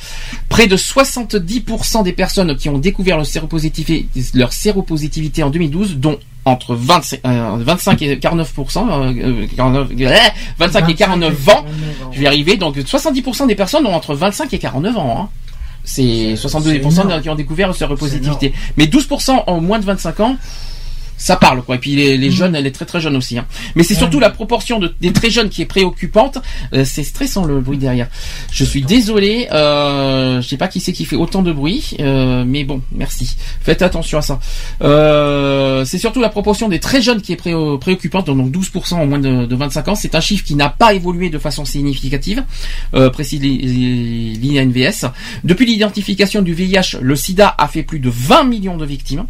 Près 0.49 0.69
de 0.69 0.77
70% 0.77 2.05
des 2.05 2.13
personnes 2.13 2.57
qui 2.57 2.69
ont 2.69 2.79
découvert 2.79 3.17
leur 3.17 3.27
séropositivité, 3.27 4.07
leur 4.35 4.53
séropositivité 4.53 5.43
en 5.43 5.51
2012, 5.51 5.97
dont 5.97 6.19
entre 6.45 6.77
25, 6.77 7.21
euh, 7.27 7.57
25 7.59 8.03
et 8.03 8.17
49%, 8.17 8.87
euh, 8.89 9.47
49, 9.57 9.89
euh, 9.91 10.19
25 10.59 10.89
et 10.89 10.95
49 10.95 11.49
ans, 11.49 11.65
je 12.13 12.19
vais 12.19 12.25
y 12.25 12.27
arriver. 12.29 12.57
Donc 12.57 12.77
70% 12.77 13.49
des 13.49 13.57
personnes 13.57 13.85
ont 13.87 13.95
entre 13.95 14.15
25 14.15 14.55
et 14.55 14.59
49 14.61 14.97
ans. 14.97 15.21
hein. 15.23 15.29
C'est 15.87 16.35
72% 16.35 17.05
énorme. 17.05 17.23
qui 17.23 17.31
ont 17.31 17.35
découvert 17.37 17.69
leur 17.69 17.77
séropositivité. 17.77 18.53
Mais 18.77 18.87
12% 18.87 19.45
ont 19.47 19.61
moins 19.61 19.79
de 19.79 19.85
25 19.85 20.21
ans. 20.21 20.37
Ça 21.19 21.37
parle 21.37 21.63
quoi. 21.63 21.77
Et 21.77 21.79
puis 21.79 21.97
les, 21.97 22.17
les 22.17 22.31
jeunes, 22.31 22.55
elle 22.55 22.67
est 22.67 22.71
très 22.73 22.85
très 22.85 23.01
jeune 23.01 23.17
aussi. 23.17 23.39
hein. 23.39 23.47
Mais 23.75 23.83
c'est 23.83 23.95
surtout 23.95 24.21
la 24.21 24.31
proportion 24.31 24.79
de, 24.79 24.95
des 25.01 25.13
très 25.13 25.31
jeunes 25.31 25.49
qui 25.49 25.63
est 25.63 25.67
préoccupante. 25.67 26.39
Euh, 26.75 26.85
c'est 26.85 27.05
stressant 27.05 27.45
le 27.45 27.61
bruit 27.61 27.79
derrière. 27.79 28.09
Je 28.53 28.65
suis 28.65 28.83
désolé. 28.83 29.49
Euh, 29.53 30.41
je 30.43 30.49
sais 30.49 30.57
pas 30.57 30.69
qui 30.69 30.81
c'est 30.81 30.93
qui 30.93 31.05
fait 31.05 31.17
autant 31.17 31.43
de 31.43 31.53
bruit, 31.53 31.97
euh, 32.01 32.45
mais 32.47 32.65
bon, 32.65 32.83
merci. 32.93 33.37
Faites 33.63 33.83
attention 33.83 34.19
à 34.19 34.23
ça. 34.23 34.41
Euh, 34.83 35.85
c'est 35.85 35.99
surtout 35.99 36.21
la 36.21 36.29
proportion 36.29 36.69
des 36.69 36.81
très 36.81 37.01
jeunes 37.03 37.21
qui 37.23 37.33
est 37.33 37.37
pré- 37.37 37.55
préoccupante. 37.81 38.27
Donc 38.27 38.51
12% 38.51 38.95
en 38.95 39.07
moins 39.07 39.19
de, 39.19 39.47
de 39.47 39.57
25 39.57 39.89
ans. 39.89 39.95
C'est 39.95 40.15
un 40.15 40.21
chiffre 40.21 40.45
qui 40.45 40.55
n'a 40.55 40.69
pas 40.69 40.95
évolué 40.95 41.31
de 41.31 41.39
façon 41.39 41.65
significative, 41.65 42.45
euh, 42.95 43.11
précise 43.11 43.41
l'I- 43.41 44.39
l'INVS. 44.41 45.07
Depuis 45.45 45.67
l'identification 45.67 46.43
du 46.43 46.55
VIH, 46.55 46.99
le 47.01 47.17
SIDA 47.17 47.55
a 47.57 47.69
fait 47.69 47.83
plus 47.83 47.99
de 48.01 48.11
20 48.11 48.45
millions 48.45 48.77
de 48.77 48.85
victimes. 48.87 49.25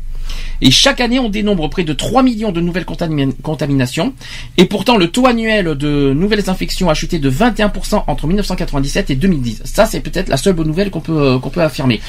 Et 0.63 0.71
chaque 0.71 1.01
année, 1.01 1.19
on 1.19 1.29
dénombre 1.29 1.69
près 1.69 1.85
de 1.85 1.93
3 1.93 2.23
millions 2.23 2.53
de 2.53 2.61
nouvelles 2.61 2.85
contamina- 2.85 3.33
contaminations. 3.43 4.15
Et 4.57 4.65
pourtant, 4.65 4.97
le 4.97 5.09
taux 5.09 5.27
annuel 5.27 5.75
de 5.77 6.13
nouvelles 6.15 6.49
infections 6.49 6.89
a 6.89 6.95
chuté 6.95 7.19
de 7.19 7.31
21% 7.31 8.05
entre 8.07 8.27
1997 8.27 9.11
et 9.11 9.17
2010. 9.17 9.63
Ça, 9.65 9.85
c'est 9.87 10.01
peut-être 10.01 10.29
la 10.29 10.37
seule 10.37 10.55
bonne 10.55 10.67
nouvelle 10.69 10.91
qu'on 10.91 11.01
peut, 11.01 11.39
qu'on 11.39 11.51
peut 11.51 11.63
affirmer. 11.63 12.01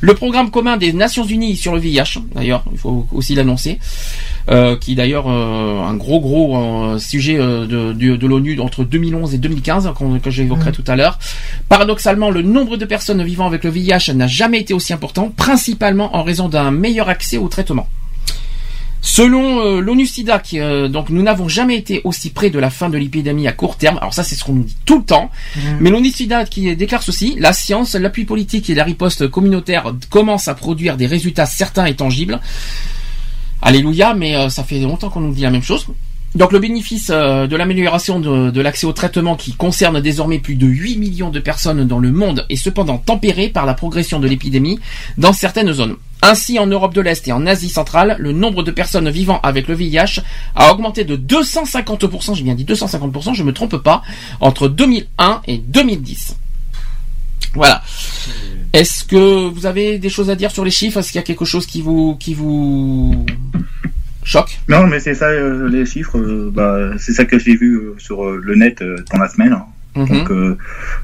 Le 0.00 0.14
programme 0.14 0.50
commun 0.50 0.76
des 0.76 0.92
Nations 0.92 1.24
Unies 1.24 1.56
sur 1.56 1.74
le 1.74 1.80
VIH, 1.80 2.20
d'ailleurs, 2.34 2.64
il 2.72 2.78
faut 2.78 3.06
aussi 3.12 3.34
l'annoncer, 3.34 3.78
euh, 4.50 4.76
qui 4.76 4.94
d'ailleurs 4.94 5.26
euh, 5.28 5.80
un 5.82 5.94
gros 5.94 6.20
gros 6.20 6.56
euh, 6.56 6.98
sujet 6.98 7.36
euh, 7.38 7.66
de, 7.66 7.92
de, 7.92 8.14
de 8.16 8.26
l'ONU 8.26 8.60
entre 8.60 8.84
2011 8.84 9.34
et 9.34 9.38
2015 9.38 9.90
qu'on- 9.96 10.18
que 10.20 10.30
j'évoquerai 10.30 10.70
tout 10.72 10.84
à 10.86 10.94
l'heure. 10.94 11.18
Paradoxalement, 11.68 12.30
le 12.30 12.42
nombre 12.42 12.76
de 12.76 12.84
personnes 12.84 13.22
vivant 13.24 13.46
avec 13.46 13.64
le 13.64 13.70
VIH 13.70 14.12
n'a 14.14 14.26
jamais 14.28 14.60
été 14.60 14.72
aussi 14.74 14.92
important, 14.92 15.32
principalement 15.36 16.14
en 16.16 16.22
raison 16.22 16.48
d'un 16.48 16.70
meilleur 16.70 17.08
accès 17.08 17.38
au 17.38 17.48
traitement. 17.66 17.88
Selon 19.02 19.60
euh, 19.60 19.80
l'ONU-SIDA, 19.80 20.42
euh, 20.54 20.88
donc 20.88 21.10
nous 21.10 21.22
n'avons 21.22 21.48
jamais 21.48 21.76
été 21.76 22.00
aussi 22.02 22.30
près 22.30 22.50
de 22.50 22.58
la 22.58 22.70
fin 22.70 22.88
de 22.88 22.98
l'épidémie 22.98 23.46
à 23.46 23.52
court 23.52 23.76
terme. 23.76 23.98
Alors 23.98 24.12
ça, 24.12 24.24
c'est 24.24 24.34
ce 24.34 24.42
qu'on 24.42 24.54
nous 24.54 24.64
dit 24.64 24.76
tout 24.84 24.98
le 24.98 25.04
temps. 25.04 25.30
Mais 25.80 25.90
l'ONU-SIDA 25.90 26.44
qui 26.44 26.74
déclare 26.74 27.02
ceci 27.02 27.36
la 27.38 27.52
science, 27.52 27.94
l'appui 27.94 28.24
politique 28.24 28.68
et 28.68 28.74
la 28.74 28.82
riposte 28.82 29.28
communautaire 29.28 29.94
commencent 30.10 30.48
à 30.48 30.54
produire 30.54 30.96
des 30.96 31.06
résultats 31.06 31.46
certains 31.46 31.86
et 31.86 31.94
tangibles. 31.94 32.40
Alléluia, 33.62 34.14
mais 34.14 34.36
euh, 34.36 34.48
ça 34.48 34.64
fait 34.64 34.80
longtemps 34.80 35.08
qu'on 35.08 35.20
nous 35.20 35.34
dit 35.34 35.42
la 35.42 35.50
même 35.50 35.62
chose. 35.62 35.86
Donc 36.34 36.52
le 36.52 36.58
bénéfice 36.58 37.10
euh, 37.10 37.46
de 37.46 37.56
l'amélioration 37.56 38.20
de, 38.20 38.50
de 38.50 38.60
l'accès 38.60 38.86
au 38.86 38.92
traitement 38.92 39.36
qui 39.36 39.54
concerne 39.54 40.00
désormais 40.00 40.38
plus 40.38 40.56
de 40.56 40.66
8 40.66 40.98
millions 40.98 41.30
de 41.30 41.40
personnes 41.40 41.86
dans 41.86 41.98
le 41.98 42.12
monde 42.12 42.44
est 42.50 42.56
cependant 42.56 42.98
tempéré 42.98 43.48
par 43.48 43.64
la 43.64 43.74
progression 43.74 44.18
de 44.18 44.28
l'épidémie 44.28 44.78
dans 45.16 45.32
certaines 45.32 45.72
zones. 45.72 45.96
Ainsi, 46.22 46.58
en 46.58 46.66
Europe 46.66 46.94
de 46.94 47.00
l'Est 47.00 47.28
et 47.28 47.32
en 47.32 47.46
Asie 47.46 47.68
centrale, 47.68 48.16
le 48.18 48.32
nombre 48.32 48.62
de 48.62 48.70
personnes 48.70 49.08
vivant 49.10 49.40
avec 49.42 49.68
le 49.68 49.74
VIH 49.74 50.22
a 50.54 50.72
augmenté 50.72 51.04
de 51.04 51.16
250%, 51.16 52.34
j'ai 52.34 52.42
bien 52.42 52.54
dit 52.54 52.64
250%, 52.64 53.34
je 53.34 53.42
me 53.42 53.52
trompe 53.52 53.76
pas, 53.76 54.02
entre 54.40 54.68
2001 54.68 55.42
et 55.46 55.58
2010. 55.58 56.36
Voilà. 57.54 57.82
Est-ce 58.72 59.04
que 59.04 59.48
vous 59.48 59.66
avez 59.66 59.98
des 59.98 60.08
choses 60.08 60.30
à 60.30 60.34
dire 60.34 60.50
sur 60.50 60.64
les 60.64 60.70
chiffres? 60.70 60.98
Est-ce 60.98 61.08
qu'il 61.12 61.18
y 61.18 61.24
a 61.24 61.26
quelque 61.26 61.44
chose 61.44 61.66
qui 61.66 61.80
vous 61.80 62.16
qui 62.16 62.34
vous 62.34 63.24
choque? 64.24 64.58
Non, 64.68 64.86
mais 64.86 65.00
c'est 65.00 65.14
ça, 65.14 65.26
euh, 65.28 65.68
les 65.68 65.86
chiffres, 65.86 66.18
euh, 66.18 66.50
bah, 66.52 66.90
c'est 66.98 67.12
ça 67.12 67.24
que 67.24 67.38
j'ai 67.38 67.56
vu 67.56 67.76
euh, 67.76 67.94
sur 67.98 68.24
le 68.30 68.54
net 68.56 68.82
dans 69.12 69.18
la 69.18 69.28
semaine. 69.28 69.52
hein. 69.52 69.66
Mhm. 69.96 70.06
Donc, 70.08 70.30
euh, 70.30 70.58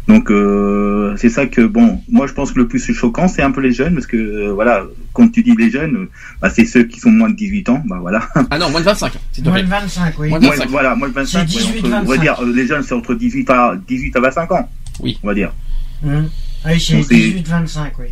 donc 0.06 0.30
euh, 0.30 1.14
c'est 1.16 1.30
ça 1.30 1.46
que, 1.46 1.62
bon, 1.62 2.00
moi 2.10 2.26
je 2.26 2.32
pense 2.34 2.52
que 2.52 2.58
le 2.58 2.68
plus 2.68 2.92
choquant, 2.92 3.26
c'est 3.28 3.42
un 3.42 3.50
peu 3.50 3.60
les 3.62 3.72
jeunes, 3.72 3.94
parce 3.94 4.06
que, 4.06 4.16
euh, 4.16 4.52
voilà, 4.52 4.84
comme 5.14 5.30
tu 5.32 5.42
dis 5.42 5.54
les 5.56 5.70
jeunes, 5.70 5.96
euh, 5.96 6.10
bah, 6.40 6.50
c'est 6.50 6.64
ceux 6.66 6.84
qui 6.84 7.00
sont 7.00 7.10
moins 7.10 7.30
de 7.30 7.36
18 7.36 7.68
ans, 7.70 7.82
bah 7.86 7.98
voilà. 8.00 8.28
Ah 8.50 8.58
non, 8.58 8.68
moins 8.70 8.80
de 8.80 8.84
25. 8.86 9.12
s'il 9.32 9.44
te 9.44 9.48
Moins 9.48 9.62
de 9.62 9.66
25, 9.68 10.14
oui. 10.18 10.28
Moins 10.28 10.38
de 10.38 10.44
Moins- 10.44 10.54
25. 10.56 10.68
voilà, 10.70 10.94
moins 10.94 11.08
de 11.08 11.14
25, 11.14 11.48
C'est 11.48 11.56
ouais, 11.56 11.62
18, 11.64 11.78
entre- 11.78 11.86
on 11.86 11.90
va 11.90 12.00
25. 12.16 12.20
dire, 12.20 12.40
euh, 12.42 12.52
les 12.52 12.66
jeunes, 12.66 12.82
c'est 12.82 12.94
entre 12.94 13.14
18 13.14 13.48
à, 13.50 13.74
18 13.88 14.16
à 14.16 14.20
25 14.20 14.52
ans. 14.52 14.68
Oui. 15.00 15.18
On 15.22 15.26
va 15.28 15.34
dire. 15.34 15.52
Hum. 16.04 16.28
Oui, 16.66 16.78
c'est 16.80 16.94
Donc, 16.96 17.04
c'est- 17.08 17.14
18-25, 17.14 17.92
oui. 17.98 18.06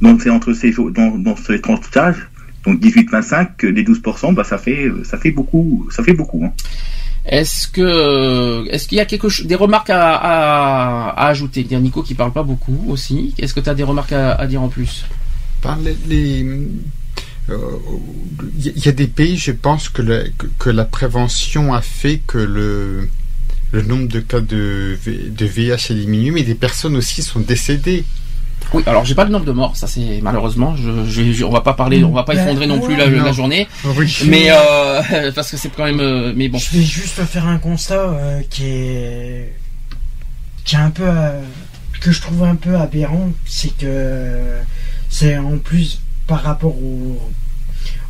Donc 0.00 0.22
c'est 0.22 0.30
entre 0.30 0.52
ces 0.52 0.72
dans, 0.72 1.16
dans 1.18 1.36
ces 1.36 1.60
tranches 1.60 2.28
donc 2.66 2.80
18-25, 2.80 3.56
que 3.58 3.66
les 3.66 3.84
12%, 3.84 4.32
bah 4.32 4.42
ça 4.44 4.56
fait, 4.58 4.90
ça 5.04 5.18
fait 5.18 5.30
beaucoup, 5.30 5.86
ça 5.90 6.02
fait 6.02 6.14
beaucoup. 6.14 6.42
Hein. 6.44 6.52
Est-ce 7.26 7.68
que 7.68 8.66
est-ce 8.70 8.86
qu'il 8.86 8.98
y 8.98 9.00
a 9.00 9.06
quelque 9.06 9.28
des 9.44 9.54
remarques 9.54 9.90
à, 9.90 11.26
ajouter? 11.28 11.62
Il 11.62 11.72
y 11.72 11.74
a 11.74 11.80
Nico 11.80 12.02
qui 12.02 12.14
parle 12.14 12.32
pas 12.32 12.42
beaucoup 12.42 12.84
aussi. 12.88 13.34
Est-ce 13.38 13.54
que 13.54 13.60
tu 13.60 13.70
as 13.70 13.74
des 13.74 13.82
remarques 13.82 14.12
à, 14.12 14.46
dire 14.46 14.60
en 14.62 14.68
plus? 14.68 15.04
Les- 15.82 15.96
les, 16.08 16.46
euh, 17.50 17.56
Il 18.58 18.84
y, 18.84 18.88
a 18.88 18.92
des 18.92 19.06
pays, 19.06 19.38
je 19.38 19.52
pense, 19.52 19.88
que, 19.88 20.02
la- 20.02 20.84
prévention 20.84 21.72
a 21.72 21.80
fait 21.80 22.20
que 22.26 22.36
le, 22.38 23.08
le 23.72 23.82
nombre 23.82 24.08
de 24.08 24.20
cas 24.20 24.40
de, 24.40 24.98
de 25.06 25.46
VIH 25.46 25.90
est 25.90 25.94
diminué, 25.94 26.30
mais 26.30 26.42
des 26.42 26.54
personnes 26.54 26.96
aussi 26.96 27.22
sont 27.22 27.40
décédées. 27.40 28.04
Oui, 28.72 28.82
alors 28.86 29.04
j'ai 29.04 29.14
pas 29.14 29.24
le 29.24 29.30
nombre 29.30 29.44
de 29.44 29.52
morts, 29.52 29.76
ça 29.76 29.86
c'est 29.86 30.20
malheureusement. 30.22 30.74
Je, 30.76 31.04
je- 31.06 31.32
je- 31.32 31.44
on 31.44 31.50
va 31.50 31.60
pas 31.60 31.74
parler, 31.74 32.02
on 32.04 32.12
va 32.12 32.22
pas 32.24 32.34
effondrer 32.34 32.66
non 32.66 32.80
plus 32.80 32.96
la, 32.96 33.08
non. 33.08 33.24
la 33.24 33.32
journée, 33.32 33.68
Oui. 33.96 34.16
mais 34.26 34.46
euh, 34.50 35.30
parce 35.34 35.50
que 35.50 35.56
c'est 35.56 35.68
quand 35.68 35.84
même. 35.84 36.00
euh, 36.00 36.32
mais 36.34 36.48
bon. 36.48 36.58
Je 36.58 36.76
vais 36.78 36.82
juste 36.82 37.22
faire 37.24 37.46
un 37.46 37.58
constat 37.58 37.94
euh, 38.00 38.40
qui 38.50 38.64
est 38.66 39.52
qui 40.64 40.74
est 40.76 40.78
un 40.78 40.90
peu 40.90 41.04
euh, 41.06 41.40
que 42.00 42.10
je 42.10 42.20
trouve 42.20 42.42
un 42.44 42.56
peu 42.56 42.76
aberrant, 42.76 43.30
c'est 43.46 43.76
que 43.76 44.40
c'est 45.08 45.36
en 45.38 45.58
plus 45.58 46.00
par 46.26 46.42
rapport 46.42 46.74
au 46.76 47.20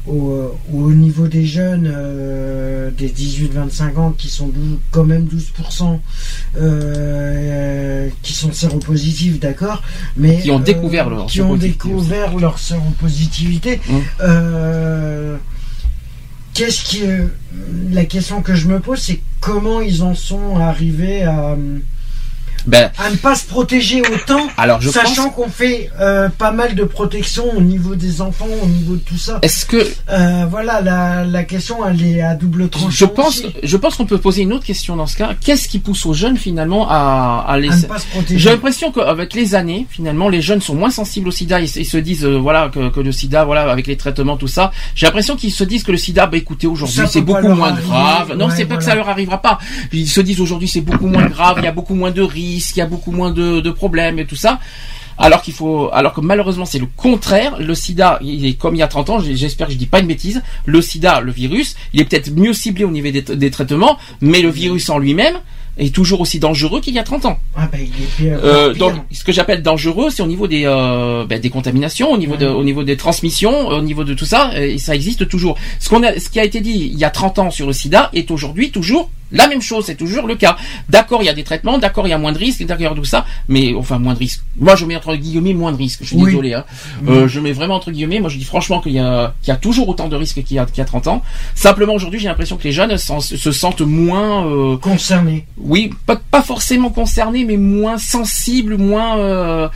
au, 0.06 0.54
au 0.72 0.92
niveau 0.92 1.28
des 1.28 1.46
jeunes 1.46 1.90
euh, 1.92 2.90
des 2.90 3.08
18-25 3.08 3.96
ans 3.96 4.10
qui 4.16 4.28
sont 4.28 4.48
12 4.48 4.78
quand 4.90 5.04
même 5.04 5.26
12% 5.26 5.98
euh, 6.56 8.08
qui 8.22 8.32
sont 8.32 8.52
séropositifs, 8.52 9.40
d'accord, 9.40 9.82
mais 10.16 10.40
Qui 10.40 10.50
ont 10.50 10.60
euh, 10.60 10.62
découvert 10.62 11.08
leur 11.08 11.26
qui 11.26 11.40
ont 11.40 11.56
séropositivité 11.56 11.88
découvert 11.88 12.36
leur 12.36 12.58
séropositivité. 12.58 13.80
Euh, 14.20 15.36
Qu'est-ce 16.52 16.84
qui 16.84 17.02
euh, 17.02 17.26
la 17.90 18.04
question 18.04 18.40
que 18.40 18.54
je 18.54 18.68
me 18.68 18.78
pose, 18.78 19.00
c'est 19.00 19.20
comment 19.40 19.80
ils 19.80 20.04
en 20.04 20.14
sont 20.14 20.56
arrivés 20.56 21.24
à, 21.24 21.56
Ben, 22.66 22.90
à 22.98 23.10
ne 23.10 23.16
pas 23.16 23.34
se 23.34 23.44
protéger 23.46 24.00
autant, 24.00 24.46
alors 24.56 24.80
je 24.80 24.88
sachant 24.90 25.24
pense. 25.30 25.34
qu'on 25.34 25.48
fait 25.50 25.90
euh, 26.00 26.28
pas 26.30 26.50
mal 26.50 26.74
de 26.74 26.84
protection 26.84 27.44
au 27.56 27.60
niveau 27.60 27.94
des 27.94 28.20
enfants, 28.22 28.46
au 28.62 28.66
niveau 28.66 28.94
de 28.94 29.00
tout 29.00 29.18
ça. 29.18 29.38
Est-ce 29.42 29.66
que 29.66 29.86
Euh, 30.10 30.46
voilà, 30.48 30.80
la, 30.80 31.24
la 31.24 31.44
question 31.44 31.86
elle 31.86 32.02
est 32.06 32.22
à 32.22 32.34
double 32.34 32.68
tranchant. 32.68 32.88
je 32.90 33.04
pense, 33.04 33.38
aussi, 33.40 33.54
je 33.62 33.76
pense 33.76 33.96
qu'on 33.96 34.06
peut 34.06 34.18
poser 34.18 34.42
une 34.42 34.52
autre 34.52 34.64
question 34.64 34.96
dans 34.96 35.06
ce 35.06 35.16
cas. 35.16 35.32
Qu'est-ce 35.40 35.68
qui 35.68 35.78
pousse 35.78 36.06
aux 36.06 36.14
jeunes 36.14 36.36
finalement 36.36 36.86
à, 36.88 37.44
à 37.46 37.58
les 37.58 37.70
à 37.70 37.76
ne 37.76 37.82
pas 37.82 37.98
se 37.98 38.06
protéger. 38.06 38.38
J'ai 38.38 38.50
l'impression 38.50 38.92
qu'avec 38.92 39.34
les 39.34 39.54
années, 39.54 39.86
finalement, 39.90 40.28
les 40.28 40.40
jeunes 40.40 40.60
sont 40.62 40.74
moins 40.74 40.90
sensibles 40.90 41.28
au 41.28 41.32
sida. 41.32 41.60
Ils, 41.60 41.68
se- 41.68 41.80
ils 41.80 41.84
se 41.84 41.96
disent, 41.98 42.24
euh, 42.24 42.36
voilà, 42.38 42.70
que, 42.72 42.88
que 42.88 43.00
le 43.00 43.12
sida, 43.12 43.44
voilà, 43.44 43.70
avec 43.70 43.86
les 43.86 43.96
traitements, 43.96 44.36
tout 44.36 44.48
ça. 44.48 44.70
J'ai 44.94 45.06
l'impression 45.06 45.36
qu'ils 45.36 45.52
se 45.52 45.64
disent 45.64 45.82
que 45.82 45.92
le 45.92 45.98
sida, 45.98 46.26
bah 46.26 46.36
écoutez, 46.38 46.66
aujourd'hui, 46.66 47.02
c'est 47.10 47.20
beaucoup 47.20 47.48
moins 47.48 47.72
arriver. 47.72 47.88
grave. 47.88 48.34
Non, 48.36 48.46
Ouais, 48.46 48.52
c'est 48.56 48.64
pas 48.64 48.76
que 48.76 48.84
ça 48.84 48.94
leur 48.94 49.08
arrivera 49.08 49.42
pas. 49.42 49.58
Ils 49.92 50.08
se 50.08 50.20
disent 50.20 50.40
aujourd'hui, 50.40 50.68
c'est 50.68 50.80
beaucoup 50.80 51.06
moins 51.08 51.26
grave. 51.26 51.56
Il 51.58 51.64
y 51.64 51.66
a 51.68 51.72
beaucoup 51.72 51.94
moins 51.94 52.10
de 52.10 52.22
risques, 52.22 52.44
il 52.58 52.78
y 52.78 52.82
a 52.82 52.86
beaucoup 52.86 53.12
moins 53.12 53.30
de, 53.30 53.60
de 53.60 53.70
problèmes 53.70 54.18
et 54.18 54.26
tout 54.26 54.36
ça. 54.36 54.58
Alors 55.16 55.42
qu'il 55.42 55.54
faut, 55.54 55.90
alors 55.92 56.12
que 56.12 56.20
malheureusement 56.20 56.64
c'est 56.64 56.80
le 56.80 56.88
contraire. 56.96 57.56
Le 57.60 57.74
sida, 57.76 58.18
il 58.20 58.46
est 58.46 58.54
comme 58.54 58.74
il 58.74 58.78
y 58.78 58.82
a 58.82 58.88
30 58.88 59.10
ans. 59.10 59.18
J'espère 59.20 59.68
que 59.68 59.72
je 59.72 59.78
dis 59.78 59.86
pas 59.86 60.00
une 60.00 60.08
bêtise. 60.08 60.42
Le 60.66 60.82
sida, 60.82 61.20
le 61.20 61.30
virus, 61.30 61.76
il 61.92 62.00
est 62.00 62.04
peut-être 62.04 62.32
mieux 62.34 62.52
ciblé 62.52 62.84
au 62.84 62.90
niveau 62.90 63.10
des, 63.10 63.22
des 63.22 63.50
traitements, 63.50 63.96
mais 64.20 64.40
le 64.42 64.48
virus 64.50 64.90
en 64.90 64.98
lui-même 64.98 65.36
est 65.76 65.92
toujours 65.94 66.20
aussi 66.20 66.38
dangereux 66.40 66.80
qu'il 66.80 66.94
y 66.94 66.98
a 67.00 67.02
30 67.04 67.26
ans. 67.26 67.38
Ah 67.56 67.68
bah, 67.70 67.78
il 67.80 67.86
est 67.88 68.06
pire, 68.16 68.38
Euh, 68.44 68.72
pire. 68.72 68.78
donc, 68.90 68.94
ce 69.12 69.22
que 69.24 69.32
j'appelle 69.32 69.60
dangereux, 69.62 70.10
c'est 70.10 70.22
au 70.22 70.26
niveau 70.26 70.46
des 70.48 70.64
euh, 70.66 71.24
ben, 71.26 71.40
des 71.40 71.50
contaminations, 71.50 72.10
au 72.12 72.18
niveau 72.18 72.36
de, 72.36 72.46
au 72.46 72.62
niveau 72.64 72.82
des 72.84 72.96
transmissions, 72.96 73.68
au 73.68 73.82
niveau 73.82 74.02
de 74.04 74.14
tout 74.14 74.24
ça, 74.24 74.50
et 74.60 74.78
ça 74.78 74.94
existe 74.96 75.28
toujours. 75.28 75.56
Ce 75.80 75.88
qu'on 75.88 76.02
a, 76.04 76.18
ce 76.18 76.28
qui 76.28 76.38
a 76.40 76.44
été 76.44 76.60
dit 76.60 76.90
il 76.92 76.98
y 76.98 77.04
a 77.04 77.10
30 77.10 77.38
ans 77.38 77.50
sur 77.52 77.66
le 77.68 77.72
SIDA 77.72 78.10
est 78.14 78.30
aujourd'hui 78.32 78.70
toujours 78.72 79.10
la 79.34 79.48
même 79.48 79.60
chose, 79.60 79.84
c'est 79.86 79.94
toujours 79.96 80.26
le 80.26 80.36
cas. 80.36 80.56
D'accord, 80.88 81.22
il 81.22 81.26
y 81.26 81.28
a 81.28 81.34
des 81.34 81.44
traitements, 81.44 81.76
d'accord, 81.78 82.06
il 82.06 82.10
y 82.10 82.14
a 82.14 82.18
moins 82.18 82.32
de 82.32 82.38
risques, 82.38 82.64
d'accord, 82.64 82.94
tout 82.94 83.04
ça, 83.04 83.26
mais 83.48 83.74
enfin 83.74 83.98
moins 83.98 84.14
de 84.14 84.18
risques. 84.20 84.40
Moi, 84.58 84.74
je 84.76 84.84
mets 84.86 84.96
entre 84.96 85.14
guillemets 85.16 85.52
moins 85.54 85.72
de 85.72 85.76
risques. 85.76 86.00
Je 86.02 86.06
suis 86.08 86.16
Oui. 86.16 86.26
désolé. 86.30 86.54
Hein. 86.54 86.64
Euh, 87.08 87.28
je 87.28 87.40
mets 87.40 87.52
vraiment 87.52 87.74
entre 87.74 87.90
guillemets. 87.90 88.20
Moi, 88.20 88.30
je 88.30 88.38
dis 88.38 88.44
franchement 88.44 88.80
qu'il 88.80 88.92
y 88.92 88.98
a 88.98 89.34
qu'il 89.42 89.48
y 89.52 89.54
a 89.54 89.56
toujours 89.56 89.88
autant 89.88 90.08
de 90.08 90.16
risques 90.16 90.42
qu'il 90.42 90.56
y 90.56 90.58
a 90.58 90.64
qu'il 90.66 90.78
y 90.78 90.80
a 90.80 90.84
30 90.86 91.06
ans. 91.08 91.22
Simplement 91.54 91.92
aujourd'hui, 91.94 92.18
j'ai 92.20 92.28
l'impression 92.28 92.56
que 92.56 92.64
les 92.64 92.72
jeunes 92.72 92.96
se 92.96 93.52
sentent 93.52 93.80
moins 93.82 94.46
euh, 94.46 94.76
concerné. 94.78 95.46
oui, 95.58 95.90
pas, 96.06 96.16
pas 96.16 96.42
forcément 96.42 96.90
concernés, 96.90 97.44
mais 97.44 97.56
moins 97.56 97.98
sensibles, 97.98 98.76
moins. 98.78 99.18
Euh, 99.18 99.68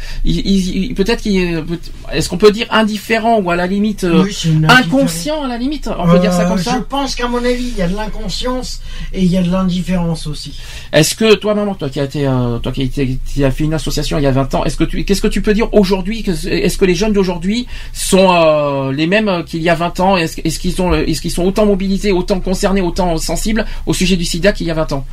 peut-être 0.97 1.23
qu'il, 1.23 1.65
peut- 1.65 1.79
est-ce 2.13 2.29
qu'on 2.29 2.39
peut 2.39 2.51
dire 2.53 2.67
indifférent 2.71 3.41
ou 3.41 3.51
à 3.51 3.57
la 3.57 3.67
limite 3.67 4.05
euh, 4.05 4.25
Oui, 4.25 4.37
inconscient 4.69 5.43
à 5.43 5.49
la 5.49 5.59
limite 5.59 5.89
On 5.99 6.07
peut 6.07 6.19
dire 6.19 6.33
ça 6.33 6.45
Euh, 6.45 6.49
comme 6.49 6.59
ça? 6.59 6.75
Je 6.77 6.83
pense 6.83 7.15
qu'à 7.15 7.29
mon 7.29 7.39
avis, 7.45 7.69
il 7.69 7.77
y 7.77 7.83
a 7.83 7.89
de 7.89 7.97
l'inconscience 7.97 8.81
et 9.13 9.23
il 9.23 9.31
y 9.31 9.37
a 9.37 9.43
de 9.43 9.48
l'indifférence 9.51 10.27
aussi. 10.27 10.61
Est-ce 10.93 11.15
que 11.15 11.35
toi, 11.35 11.55
maman, 11.55 11.75
toi 11.75 11.89
qui 11.89 12.01
as 12.01 12.05
été, 12.05 12.27
euh, 12.27 12.59
toi 12.59 12.73
qui 12.73 12.83
as, 12.83 12.85
été- 12.85 13.19
qui 13.27 13.45
as 13.45 13.51
fait 13.51 13.65
une 13.65 13.75
association 13.75 14.19
il 14.19 14.23
y 14.23 14.27
a 14.27 14.31
20 14.31 14.55
ans, 14.55 14.65
est-ce 14.65 14.77
que 14.77 14.85
tu, 14.85 15.05
qu'est-ce 15.05 15.23
que 15.23 15.29
tu 15.29 15.43
peux 15.43 15.55
dire 15.55 15.73
aujourd'hui 15.75 16.25
Est-ce 16.27 16.79
que 16.79 16.85
les 16.85 16.95
jeunes 16.95 17.13
d'aujourd'hui 17.13 17.67
sont 17.93 18.31
euh, 18.33 18.93
les 18.93 19.07
mêmes 19.07 19.45
qu'il 19.47 19.63
y 19.63 19.69
a 19.69 19.75
20 19.75 20.01
ans? 20.01 20.17
Est-ce 20.17 20.59
qu'ils 20.59 20.73
sont, 20.73 20.93
est-ce 20.95 21.21
qu'ils 21.21 21.31
sont 21.31 21.45
autant 21.45 21.67
mobilisés, 21.67 22.13
autant 22.13 22.41
concernés, 22.41 22.81
autant 22.81 23.17
sensibles 23.19 23.65
au 23.87 23.95
sujet 23.95 24.17
du 24.17 24.25
SIDA 24.25 24.53
qu'il 24.53 24.67
y 24.67 24.71
a 24.71 24.75
20 24.75 24.93
ans? 24.93 25.07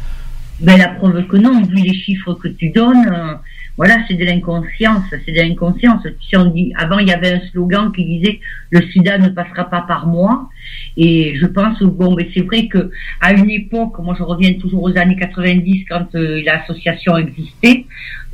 Ben, 0.61 0.77
la 0.77 0.88
preuve 0.88 1.27
que 1.27 1.36
non, 1.38 1.61
vu 1.63 1.75
les 1.75 1.93
chiffres 1.93 2.33
que 2.33 2.47
tu 2.47 2.69
donnes, 2.69 3.11
euh, 3.13 3.33
voilà, 3.75 3.97
c'est 4.07 4.13
de 4.13 4.23
l'inconscience, 4.23 5.03
c'est 5.11 5.31
de 5.33 5.38
l'inconscience. 5.41 6.01
Si 6.29 6.38
on 6.38 6.45
dit, 6.45 6.71
avant, 6.77 6.97
il 6.99 7.09
y 7.09 7.11
avait 7.11 7.33
un 7.33 7.41
slogan 7.51 7.91
qui 7.93 8.05
disait 8.05 8.39
le 8.69 8.81
sida 8.89 9.17
ne 9.17 9.27
passera 9.27 9.65
pas 9.65 9.81
par 9.81 10.07
moi. 10.07 10.49
Et 10.97 11.36
je 11.36 11.45
pense, 11.45 11.82
bon, 11.82 12.16
mais 12.16 12.30
c'est 12.34 12.41
vrai 12.41 12.68
que, 12.68 12.89
à 13.22 13.34
une 13.34 13.49
époque, 13.49 13.99
moi 13.99 14.16
je 14.18 14.24
reviens 14.24 14.53
toujours 14.53 14.84
aux 14.84 14.97
années 14.97 15.18
90 15.18 15.86
quand 15.89 16.07
euh, 16.16 16.41
l'association 16.43 17.18
existait, 17.18 17.86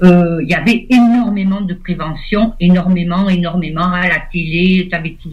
euh, 0.03 0.39
il 0.41 0.49
y 0.49 0.55
avait 0.55 0.87
énormément 0.89 1.61
de 1.61 1.73
prévention, 1.73 2.53
énormément, 2.59 3.29
énormément 3.29 3.91
à 3.91 4.07
la 4.07 4.19
télé, 4.31 4.87
t'avais 4.89 5.17
tout 5.21 5.31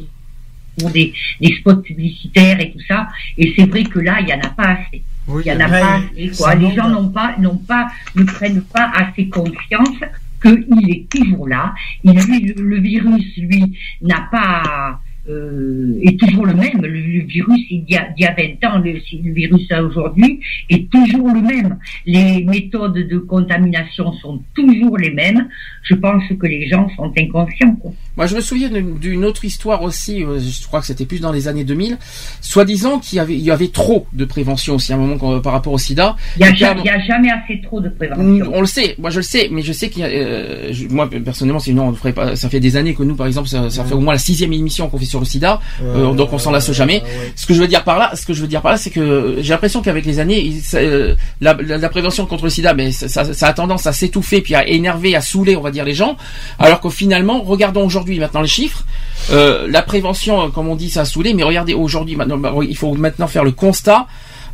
pour 0.79 0.91
des, 0.91 1.13
des 1.41 1.55
spots 1.57 1.77
publicitaires 1.77 2.61
et 2.61 2.71
tout 2.71 2.81
ça. 2.87 3.09
Et 3.37 3.53
c'est 3.57 3.67
vrai 3.67 3.83
que 3.85 3.99
là, 3.99 4.19
il 4.21 4.27
n'y 4.27 4.33
en 4.33 4.41
a 4.41 4.51
pas 4.51 4.79
assez. 4.79 5.03
Oui, 5.27 5.43
Il 5.45 5.49
y 5.49 5.53
en 5.53 5.61
a 5.61 5.69
pas 5.69 5.97
assez, 5.97 6.31
quoi. 6.37 6.55
Les 6.55 6.75
gens 6.75 6.89
n'ont 6.89 7.11
pas, 7.11 7.35
n'ont 7.39 7.59
pas, 7.59 7.89
ne 8.15 8.25
prennent 8.25 8.63
pas 8.63 8.91
assez 8.95 9.29
conscience 9.29 9.99
qu'il 10.41 10.91
est 10.91 11.09
toujours 11.11 11.49
là. 11.49 11.75
Il, 12.05 12.55
le 12.57 12.81
virus, 12.81 13.37
lui, 13.37 13.77
n'a 14.01 14.29
pas, 14.31 15.01
euh, 15.29 15.99
est 16.03 16.18
toujours 16.18 16.47
le 16.47 16.55
même. 16.55 16.81
Le, 16.83 16.89
le 16.89 17.24
virus 17.24 17.61
il 17.70 17.85
y, 17.89 17.97
a, 17.97 18.09
il 18.16 18.22
y 18.22 18.26
a 18.26 18.35
20 18.35 18.68
ans, 18.68 18.79
le, 18.79 18.93
le 18.93 19.33
virus 19.33 19.68
aujourd'hui 19.72 20.41
est 20.70 20.91
toujours 20.91 21.29
le 21.33 21.41
même. 21.43 21.76
Les 22.07 22.45
méthodes 22.45 22.95
de 22.95 23.18
contamination 23.18 24.12
sont 24.14 24.43
toujours 24.55 24.97
les 24.99 25.11
mêmes. 25.11 25.49
Je 25.83 25.95
pense 25.95 26.22
que 26.39 26.47
les 26.47 26.68
gens 26.68 26.89
sont 26.97 27.12
inconscients. 27.18 27.74
Quoi. 27.76 27.93
Moi, 28.16 28.26
je 28.26 28.37
me 28.37 28.41
souviens 28.41 28.70
d'une- 28.70 29.24
autre 29.24 29.45
histoire 29.45 29.83
aussi. 29.83 30.24
euh, 30.24 30.39
Je 30.39 30.66
crois 30.66 30.81
que 30.81 30.87
c'était 30.87 31.05
plus 31.07 31.20
dans 31.20 31.33
les 31.33 31.49
années 31.49 31.64
2000. 31.64 31.99
Soi-disant 32.41 32.99
qu'il 32.99 33.16
y 33.16 33.20
avait, 33.20 33.35
il 33.35 33.43
y 33.43 33.51
avait 33.51 33.68
trop 33.68 34.07
de 34.12 34.24
prévention 34.24 34.76
aussi 34.76 34.93
à 34.93 34.97
un 34.97 34.99
moment 34.99 35.18
quand- 35.18 35.41
par 35.41 35.53
rapport 35.53 35.72
au 35.72 35.79
SIDA. 35.79 36.16
Il 36.37 36.41
n'y 36.43 36.49
a, 36.49 36.55
ja- 36.55 36.74
jamais 37.07 37.31
assez 37.31 37.61
trop 37.62 37.81
de 37.81 37.89
prévention. 37.89 38.51
On 38.55 38.61
le 38.61 38.66
sait, 38.66 38.95
moi 38.99 39.11
je 39.11 39.16
le 39.18 39.22
sais, 39.22 39.49
mais 39.51 39.62
je 39.62 39.72
sais 39.72 39.89
qu'il 39.91 40.03
y 40.03 40.05
a, 40.05 40.09
euh, 40.09 40.68
je- 40.72 40.89
moi 40.89 41.09
personnellement, 41.11 41.59
sinon 41.61 41.89
on 41.89 41.91
ne 41.91 41.97
ferait 41.97 42.12
pas. 42.12 42.37
Ça 42.37 42.49
fait 42.49 42.61
des 42.61 42.76
années 42.76 42.95
que 42.95 43.03
nous, 43.03 43.14
par 43.16 43.26
exemple, 43.26 43.49
ça, 43.49 43.70
ça 43.70 43.85
fait 43.85 43.95
au 43.95 44.01
moins 44.01 44.14
la 44.14 44.18
sixième 44.18 44.53
émission 44.53 44.89
qu'on 44.89 44.99
fait 44.99 45.05
sur 45.05 45.18
le 45.21 45.27
SIDA, 45.27 45.61
euh, 45.83 46.12
donc 46.12 46.33
on 46.33 46.39
s'en 46.39 46.51
lasse 46.51 46.71
jamais. 46.73 47.03
Ce 47.37 47.47
que 47.47 47.55
je 47.55 47.61
veux 47.61 47.69
dire 47.69 47.85
par 47.85 47.99
là, 47.99 48.11
ce 48.14 48.25
que 48.27 48.33
je 48.35 48.41
veux 48.43 48.49
dire 48.49 48.62
par 48.62 48.73
là, 48.73 48.79
c'est 48.79 48.91
que 48.91 49.37
j'ai 49.41 49.53
l'impression 49.53 49.83
qu'avec 49.83 50.05
les 50.07 50.19
années, 50.19 50.41
il- 50.41 50.61
ça, 50.62 50.79
euh, 50.79 51.14
la, 51.41 51.55
la- 51.55 51.79
la 51.79 51.89
prévention 51.89 52.27
contre 52.27 52.45
le 52.45 52.51
SIDA, 52.51 52.75
mais 52.75 52.93
ça, 52.93 53.09
ça- 53.09 53.33
ça 53.35 53.47
a 53.49 53.53
tendance 53.53 53.87
à 53.87 53.93
s'étouffer, 53.93 54.41
puis 54.41 54.55
à 54.55 54.66
énerver, 54.66 55.14
à 55.16 55.21
saouler, 55.21 55.57
on 55.57 55.61
va 55.62 55.71
dire 55.71 55.85
les 55.85 55.95
gens, 55.95 56.16
alors 56.59 56.81
que 56.81 56.89
finalement, 56.91 57.43
regardons 57.43 57.85
aujourd'hui 57.85 58.19
maintenant 58.19 58.41
les 58.43 58.49
chiffres. 58.49 58.85
Euh, 59.31 59.66
la 59.69 59.83
prévention, 59.83 60.43
euh, 60.43 60.49
comme 60.49 60.69
on 60.69 60.77
dit, 60.77 60.91
ça 60.91 61.03
a 61.03 61.05
saoulé, 61.05 61.35
mais 61.35 61.43
regardez 61.43 61.75
aujourd'hui 61.75 62.16
maintenant, 62.16 62.39
bah, 62.39 62.53
il 62.69 62.77
faut 62.77 62.95
maintenant 62.95 63.27
faire 63.27 63.45
le 63.45 63.53
constat. 63.53 64.07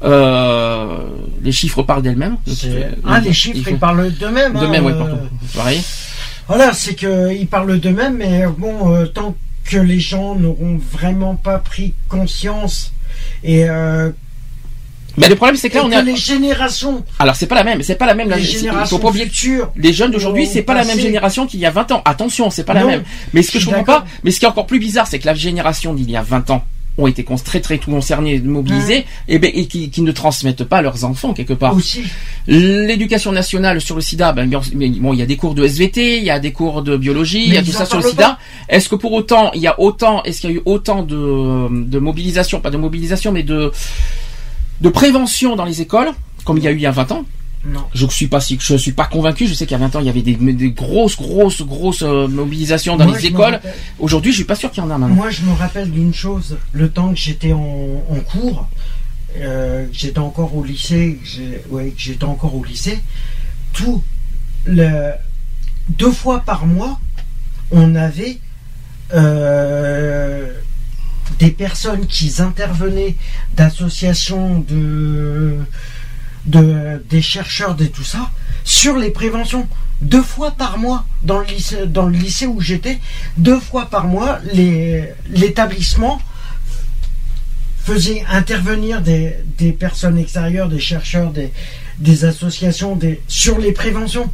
Euh, 0.02 0.98
les 1.42 1.52
chiffres 1.52 1.82
parlent 1.82 2.02
d'elles-mêmes. 2.02 2.36
Ah, 3.06 3.20
les 3.20 3.28
Il 3.30 3.34
chiffres, 3.34 3.62
faut- 3.64 3.70
ils 3.70 3.78
parlent 3.78 4.10
d'eux-mêmes. 4.12 4.52
de 4.52 4.58
hein, 4.58 4.68
même, 4.68 4.84
oui, 4.86 4.92
euh. 4.92 5.14
Pareil. 5.56 5.82
Voilà, 6.46 6.72
c'est 6.74 6.94
que 6.94 7.32
ils 7.34 7.46
parlent 7.46 7.78
d'eux-mêmes, 7.78 8.16
mais 8.18 8.44
bon, 8.58 8.92
euh, 8.92 9.06
tant 9.06 9.34
que 9.64 9.78
les 9.78 10.00
gens 10.00 10.34
n'auront 10.34 10.78
vraiment 10.92 11.36
pas 11.36 11.58
pris 11.58 11.94
conscience 12.08 12.92
et 13.42 13.68
euh, 13.68 14.10
Mais 15.16 15.28
le 15.28 15.36
problème, 15.36 15.56
c'est 15.56 15.70
que 15.70 15.76
là, 15.76 15.84
on 15.84 15.90
est. 15.90 16.02
les 16.02 16.16
générations, 16.16 17.04
Alors, 17.18 17.36
c'est 17.36 17.46
pas 17.46 17.54
la 17.54 17.64
même. 17.64 17.82
C'est 17.82 17.94
pas 17.94 18.06
la 18.06 18.14
même. 18.14 18.30
les 18.30 18.38
il 18.38 18.44
générations 18.44 18.98
pas 18.98 19.08
oublier. 19.08 19.26
futures, 19.26 19.70
Les 19.76 19.92
jeunes 19.92 20.10
d'aujourd'hui, 20.10 20.46
c'est 20.46 20.62
pas 20.62 20.74
la 20.74 20.84
même 20.84 20.98
génération 20.98 21.46
qu'il 21.46 21.60
y 21.60 21.66
a 21.66 21.70
20 21.70 21.92
ans. 21.92 22.02
Attention, 22.04 22.50
c'est 22.50 22.64
pas 22.64 22.74
la 22.74 22.84
même. 22.84 23.04
Mais 23.32 23.42
ce 23.42 23.48
que 23.52 23.58
je 23.58 23.64
je 23.64 23.68
suis 23.68 23.74
comprends 23.76 24.00
pas, 24.00 24.06
mais 24.24 24.30
ce 24.30 24.38
qui 24.40 24.44
est 24.44 24.48
encore 24.48 24.66
plus 24.66 24.78
bizarre, 24.80 25.06
c'est 25.06 25.18
que 25.18 25.26
la 25.26 25.34
génération 25.34 25.94
d'il 25.94 26.10
y 26.10 26.16
a 26.16 26.22
20 26.22 26.50
ans 26.50 26.64
ont 26.96 27.06
été 27.06 27.24
très 27.44 27.60
très 27.60 27.78
concernés, 27.78 28.38
mobilisés, 28.40 29.04
et, 29.28 29.38
ben, 29.38 29.50
et 29.52 29.66
qui, 29.66 29.90
qui 29.90 30.02
ne 30.02 30.12
transmettent 30.12 30.64
pas 30.64 30.78
à 30.78 30.82
leurs 30.82 31.04
enfants 31.04 31.32
quelque 31.32 31.52
part. 31.54 31.74
aussi. 31.76 32.02
L'éducation 32.46 33.32
nationale 33.32 33.80
sur 33.80 33.96
le 33.96 34.00
sida, 34.00 34.32
ben, 34.32 34.48
bon, 34.48 35.12
il 35.12 35.18
y 35.18 35.22
a 35.22 35.26
des 35.26 35.36
cours 35.36 35.54
de 35.54 35.64
SVT, 35.64 36.18
il 36.18 36.24
y 36.24 36.30
a 36.30 36.38
des 36.38 36.52
cours 36.52 36.82
de 36.82 36.96
biologie, 36.96 37.44
il 37.46 37.54
y 37.54 37.56
a 37.56 37.62
tout 37.62 37.72
ça 37.72 37.86
sur 37.86 37.98
le 37.98 38.08
sida. 38.08 38.38
Est-ce 38.68 38.88
que 38.88 38.94
pour 38.94 39.12
autant, 39.12 39.50
il 39.54 39.60
y 39.60 39.66
a 39.66 39.80
autant, 39.80 40.22
est-ce 40.22 40.40
qu'il 40.40 40.50
y 40.50 40.52
a 40.52 40.56
eu 40.56 40.62
autant 40.64 41.02
de, 41.02 41.84
de 41.84 41.98
mobilisation, 41.98 42.60
pas 42.60 42.70
de 42.70 42.76
mobilisation, 42.76 43.32
mais 43.32 43.42
de, 43.42 43.72
de 44.80 44.88
prévention 44.88 45.56
dans 45.56 45.64
les 45.64 45.80
écoles, 45.80 46.10
comme 46.44 46.58
il 46.58 46.64
y 46.64 46.68
a 46.68 46.70
eu 46.70 46.76
il 46.76 46.82
y 46.82 46.86
a 46.86 46.90
20 46.92 47.12
ans? 47.12 47.24
Non. 47.66 47.84
Je 47.94 48.06
suis 48.06 48.26
pas 48.26 48.40
si, 48.40 48.58
je 48.60 48.76
suis 48.76 48.92
pas 48.92 49.06
convaincu. 49.06 49.46
Je 49.46 49.54
sais 49.54 49.66
qu'il 49.66 49.72
y 49.78 49.80
a 49.80 49.86
20 49.86 49.96
ans, 49.96 50.00
il 50.00 50.06
y 50.06 50.10
avait 50.10 50.22
des, 50.22 50.34
des 50.34 50.70
grosses, 50.70 51.16
grosses, 51.16 51.62
grosses 51.62 52.02
euh, 52.02 52.28
mobilisations 52.28 52.96
dans 52.96 53.06
Moi, 53.06 53.18
les 53.18 53.26
écoles. 53.26 53.60
Aujourd'hui, 53.98 54.32
je 54.32 54.36
suis 54.36 54.44
pas 54.44 54.54
sûr 54.54 54.70
qu'il 54.70 54.82
y 54.82 54.86
en 54.86 54.90
a 54.90 54.98
maintenant. 54.98 55.14
Moi, 55.14 55.30
je 55.30 55.42
me 55.42 55.52
rappelle 55.52 55.90
d'une 55.90 56.12
chose. 56.12 56.58
Le 56.72 56.90
temps 56.90 57.10
que 57.10 57.18
j'étais 57.18 57.52
en, 57.52 58.04
en 58.10 58.20
cours, 58.20 58.68
euh, 59.38 59.86
que 59.86 59.94
j'étais 59.94 60.18
encore 60.18 60.54
au 60.54 60.62
lycée, 60.62 61.18
ouais, 61.70 61.94
j'étais 61.96 62.24
encore 62.24 62.54
au 62.54 62.64
lycée, 62.64 63.00
tout 63.72 64.02
le 64.66 65.12
deux 65.88 66.12
fois 66.12 66.40
par 66.40 66.66
mois, 66.66 66.98
on 67.70 67.94
avait 67.94 68.38
euh, 69.12 70.52
des 71.38 71.50
personnes 71.50 72.06
qui 72.06 72.32
intervenaient 72.38 73.16
d'associations 73.54 74.60
de, 74.60 75.58
de 76.46 77.02
des 77.10 77.22
chercheurs 77.22 77.74
de 77.74 77.86
tout 77.86 78.04
ça 78.04 78.30
sur 78.64 78.96
les 78.96 79.10
préventions. 79.10 79.66
Deux 80.00 80.22
fois 80.22 80.50
par 80.50 80.76
mois 80.78 81.04
dans 81.22 81.38
le 81.38 81.46
lycée, 81.46 81.86
dans 81.86 82.06
le 82.06 82.16
lycée 82.16 82.46
où 82.46 82.60
j'étais 82.60 82.98
deux 83.38 83.58
fois 83.60 83.86
par 83.86 84.06
mois 84.06 84.38
les- 84.52 85.04
l'établissement 85.30 86.20
faisait 87.84 88.24
intervenir 88.30 89.00
des, 89.02 89.34
des 89.58 89.72
personnes 89.72 90.18
extérieures 90.18 90.68
des 90.68 90.80
chercheurs 90.80 91.30
des, 91.30 91.50
des 91.98 92.24
associations 92.24 92.96
des, 92.96 93.20
sur 93.28 93.58
les 93.58 93.72
préventions. 93.72 94.30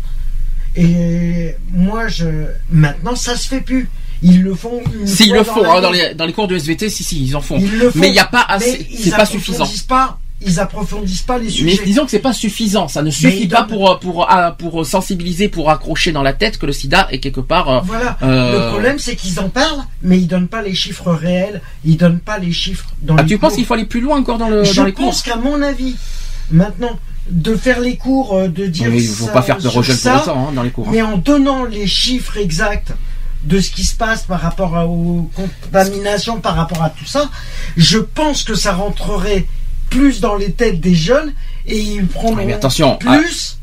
Et 0.77 1.55
moi 1.73 2.07
je 2.09 2.27
maintenant 2.71 3.17
ça 3.17 3.37
se 3.37 3.49
fait 3.49 3.61
plus. 3.61 3.89
Ils 4.23 4.43
le 4.43 4.55
font 4.55 4.83
S'ils 5.07 5.33
le 5.33 5.39
dans 5.39 5.45
font 5.45 5.65
hein, 5.71 5.81
dans 5.81 5.91
les 5.91 6.15
dans 6.15 6.27
les 6.27 6.33
cours 6.33 6.47
de 6.47 6.55
SVT, 6.57 6.91
si 6.91 7.03
si, 7.05 7.25
ils 7.25 7.37
en 7.37 7.41
font. 7.41 7.59
Ils 7.59 7.79
le 7.79 7.91
font, 7.91 7.99
mais 7.99 8.09
il 8.09 8.13
n'y 8.13 8.19
a 8.21 8.27
pas 8.27 8.43
assez, 8.49 8.87
c'est 8.95 9.07
ils 9.07 9.11
pas 9.11 9.25
suffisant. 9.27 9.65
pas 9.89 10.21
ils 10.43 10.59
approfondissent 10.61 11.23
pas 11.23 11.39
les 11.39 11.45
Mais 11.45 11.51
sujets 11.51 11.85
disons 11.85 12.05
que 12.05 12.11
c'est 12.11 12.19
pas 12.19 12.33
suffisant, 12.33 12.89
ça 12.89 13.01
ne 13.03 13.07
Mais 13.07 13.11
suffit 13.13 13.47
pas 13.49 13.63
donnent- 13.63 13.69
pour 13.79 13.99
pour 14.01 14.27
ah, 14.31 14.53
pour 14.59 14.87
sensibiliser, 14.87 15.49
pour 15.49 15.71
accrocher 15.71 16.13
dans 16.13 16.23
la 16.23 16.33
tête 16.33 16.59
que 16.59 16.67
le 16.67 16.73
SIDA 16.73 17.09
est 17.11 17.19
quelque 17.21 17.41
part. 17.41 17.69
euh, 17.69 17.81
Voilà. 17.85 18.17
euh, 18.23 18.53
Le 18.67 18.71
problème, 18.71 18.99
c'est 18.99 19.17
qu'ils 19.17 19.39
en 19.41 19.49
parlent, 19.51 19.85
mais 20.03 20.19
ils 20.19 20.27
donnent 20.27 20.49
pas 20.49 20.63
les 20.63 20.75
chiffres 20.75 21.11
réels. 21.13 21.61
Ils 21.85 21.97
donnent 21.97 22.21
pas 22.21 22.39
les 22.39 22.53
chiffres 22.53 22.89
dans 23.03 23.17
Ah, 23.17 23.23
les 23.23 23.29
tu 23.29 23.39
cours. 23.39 23.49
penses 23.49 23.57
qu'il 23.57 23.67
faut 23.67 23.75
aller 23.75 23.85
plus 23.85 24.01
loin 24.01 24.19
encore 24.19 24.39
dans 24.39 24.49
le 24.49 24.65
Je 24.65 24.75
dans 24.75 24.85
les 24.85 24.93
cours 24.93 25.07
pense 25.07 25.23
qu'à 25.23 25.37
mon 25.37 25.61
avis, 25.63 25.97
maintenant, 26.51 26.99
de 27.31 27.55
faire 27.55 27.81
les 27.81 27.97
cours, 27.97 28.35
euh, 28.35 28.49
de 28.49 28.67
dire 28.67 28.89
Oui, 28.91 29.03
il 29.03 29.09
faut 29.09 29.27
ça 29.27 29.33
pas 29.33 29.43
faire 29.43 29.61
sur 29.61 29.83
jeunes 29.83 29.97
pour 29.97 30.23
autant 30.23 30.49
hein, 30.49 30.53
dans 30.55 30.63
les 30.63 30.71
cours. 30.71 30.87
hein. 30.89 30.91
mais 30.93 31.03
en 31.03 31.17
donnant 31.19 31.65
les 31.65 31.87
chiffres 31.87 32.39
exacts 32.39 32.93
de 33.45 33.61
ce 33.61 33.71
qui 33.71 33.85
se 33.85 33.95
passe 33.95 34.23
par 34.25 34.41
rapport 34.41 34.77
à- 34.77 34.87
aux 34.87 35.31
contaminations, 35.35 36.41
par 36.41 36.57
rapport 36.57 36.83
à 36.83 36.91
tout 36.91 37.05
ça, 37.07 37.31
je 37.77 37.99
pense 37.99 38.43
que 38.43 38.55
ça 38.55 38.73
rentrerait 38.73 39.47
plus 39.91 40.21
dans 40.21 40.37
les 40.37 40.53
têtes 40.53 40.81
des 40.81 40.95
jeunes 40.95 41.35
et 41.67 41.79
ils 41.79 42.07
prendront 42.07 42.37
mais 42.47 42.53
attention, 42.55 42.97
plus 42.97 43.59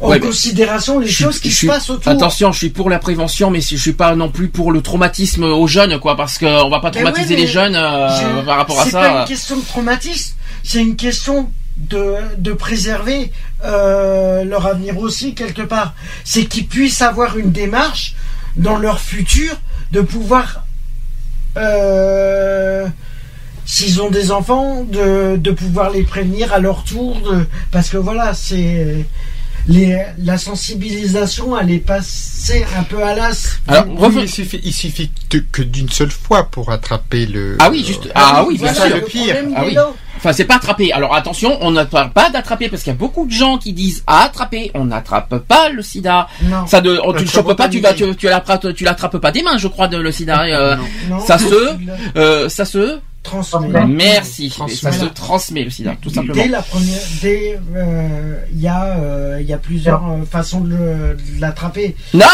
en 0.00 0.10
Ouais, 0.10 0.20
considération 0.20 0.98
les 1.00 1.06
suis- 1.08 1.24
choses 1.24 1.38
qui 1.40 1.50
se 1.50 1.66
passent 1.66 1.90
autour. 1.90 2.10
Attention, 2.12 2.52
je 2.52 2.58
suis 2.58 2.70
pour 2.70 2.88
la 2.88 2.98
prévention, 3.00 3.50
mais 3.50 3.60
je 3.60 3.76
suis 3.76 3.92
pas 3.92 4.14
non 4.14 4.30
plus 4.30 4.48
pour 4.48 4.70
le 4.72 4.80
traumatisme 4.80 5.42
aux 5.44 5.66
jeunes, 5.66 5.98
quoi, 5.98 6.16
parce 6.16 6.38
qu'on 6.38 6.68
va 6.68 6.78
pas 6.80 6.90
Mais 6.94 7.02
traumatiser 7.02 7.34
ouais, 7.34 7.40
les 7.40 7.46
jeunes 7.48 7.74
euh, 7.76 8.42
par 8.44 8.58
rapport 8.58 8.80
à 8.80 8.84
C'est 8.84 8.90
ça. 8.90 9.00
pas 9.00 9.20
une 9.22 9.26
question 9.26 9.56
de 9.56 9.62
traumatisme, 9.64 10.34
c'est 10.62 10.80
une 10.80 10.94
question 10.96 11.50
de, 11.78 12.14
de 12.38 12.52
préserver 12.52 13.32
euh, 13.64 14.44
leur 14.44 14.66
avenir 14.66 14.98
aussi 14.98 15.34
quelque 15.34 15.62
part. 15.62 15.94
C'est 16.24 16.44
qu'ils 16.44 16.66
puissent 16.68 17.02
avoir 17.02 17.36
une 17.36 17.50
démarche 17.50 18.14
dans 18.56 18.76
leur 18.78 19.00
futur 19.00 19.52
de 19.90 20.00
pouvoir, 20.00 20.64
euh, 21.56 22.86
s'ils 23.70 24.00
ont 24.00 24.08
des 24.10 24.30
enfants, 24.32 24.84
de, 24.90 25.36
de 25.36 25.50
pouvoir 25.50 25.90
les 25.90 26.02
prévenir 26.02 26.54
à 26.54 26.58
leur 26.58 26.84
tour, 26.84 27.16
de, 27.20 27.46
parce 27.70 27.90
que 27.90 27.98
voilà, 27.98 28.32
c'est 28.32 29.04
les, 29.66 30.02
la 30.24 30.38
sensibilisation, 30.38 31.58
elle 31.58 31.70
est 31.72 31.78
passée 31.78 32.64
un 32.78 32.82
peu 32.84 33.02
à 33.02 33.14
l'as. 33.14 33.58
Oui, 33.98 34.08
il 34.22 34.28
suffit, 34.30 34.60
il 34.64 34.72
suffit 34.72 35.10
de- 35.30 35.44
que 35.52 35.60
d'une 35.62 35.90
seule 35.90 36.10
fois 36.10 36.44
pour 36.50 36.70
attraper 36.72 37.26
le. 37.26 37.56
Ah 37.60 37.68
oui, 37.70 37.84
juste. 37.86 38.08
Ah, 38.14 38.42
oui, 38.48 38.56
bien 38.56 38.68
c'est 38.72 38.80
ça 38.80 38.86
sûr. 38.86 38.96
le 38.96 39.02
pire. 39.02 39.36
Ah 39.54 39.62
oui. 39.66 39.76
Enfin, 40.16 40.32
c'est 40.32 40.46
pas 40.46 40.56
attraper. 40.56 40.90
Alors 40.92 41.14
attention, 41.14 41.58
on 41.60 41.70
ne 41.70 41.84
parle 41.84 42.10
pas 42.12 42.30
d'attraper 42.30 42.68
parce 42.70 42.82
qu'il 42.82 42.92
y 42.92 42.96
a 42.96 42.98
beaucoup 42.98 43.26
de 43.26 43.30
gens 43.32 43.58
qui 43.58 43.72
disent 43.74 44.02
à 44.06 44.22
attraper. 44.24 44.70
On 44.74 44.86
n'attrape 44.86 45.38
pas 45.46 45.68
le 45.68 45.82
sida. 45.82 46.26
Non. 46.42 46.66
Ça 46.66 46.80
de, 46.80 46.98
on- 47.04 47.12
tu 47.12 47.18
Euh, 47.18 47.20
le 47.22 47.26
chopes 47.28 47.54
pas, 47.56 47.68
tu 47.68 47.80
vas, 47.80 47.90
tu, 47.90 47.98
spontanéité. 48.04 48.18
tu 48.18 48.26
l'attrapes, 48.28 48.74
tu 48.74 48.84
l'attrapes 48.84 49.18
pas 49.18 49.30
des 49.30 49.42
mains, 49.42 49.58
je 49.58 49.68
crois, 49.68 49.86
de 49.88 49.98
le 49.98 50.10
sida. 50.10 50.42
euh, 50.44 50.76
Non. 51.10 51.20
ça 51.20 51.36
se, 51.38 51.76
euh, 52.16 52.48
ça 52.48 52.64
se. 52.64 52.98
Transmet. 53.28 53.86
Merci. 53.86 54.48
Transmet. 54.50 54.74
Ça 54.74 54.92
se 54.92 55.04
transmet 55.06 55.64
le 55.64 55.70
sida, 55.70 55.94
tout 56.00 56.10
simplement. 56.10 56.34
Dès 56.34 56.48
la 56.48 56.62
première, 56.62 57.00
dès 57.22 57.58
euh, 57.76 58.36
il 58.52 58.60
y 58.60 58.68
a 58.68 58.96
euh, 58.98 59.38
il 59.40 59.46
y 59.46 59.52
a 59.52 59.58
plusieurs 59.58 60.02
euh, 60.08 60.24
façons 60.30 60.60
de 60.60 60.76
l'attraper. 61.38 61.94
Non, 62.14 62.24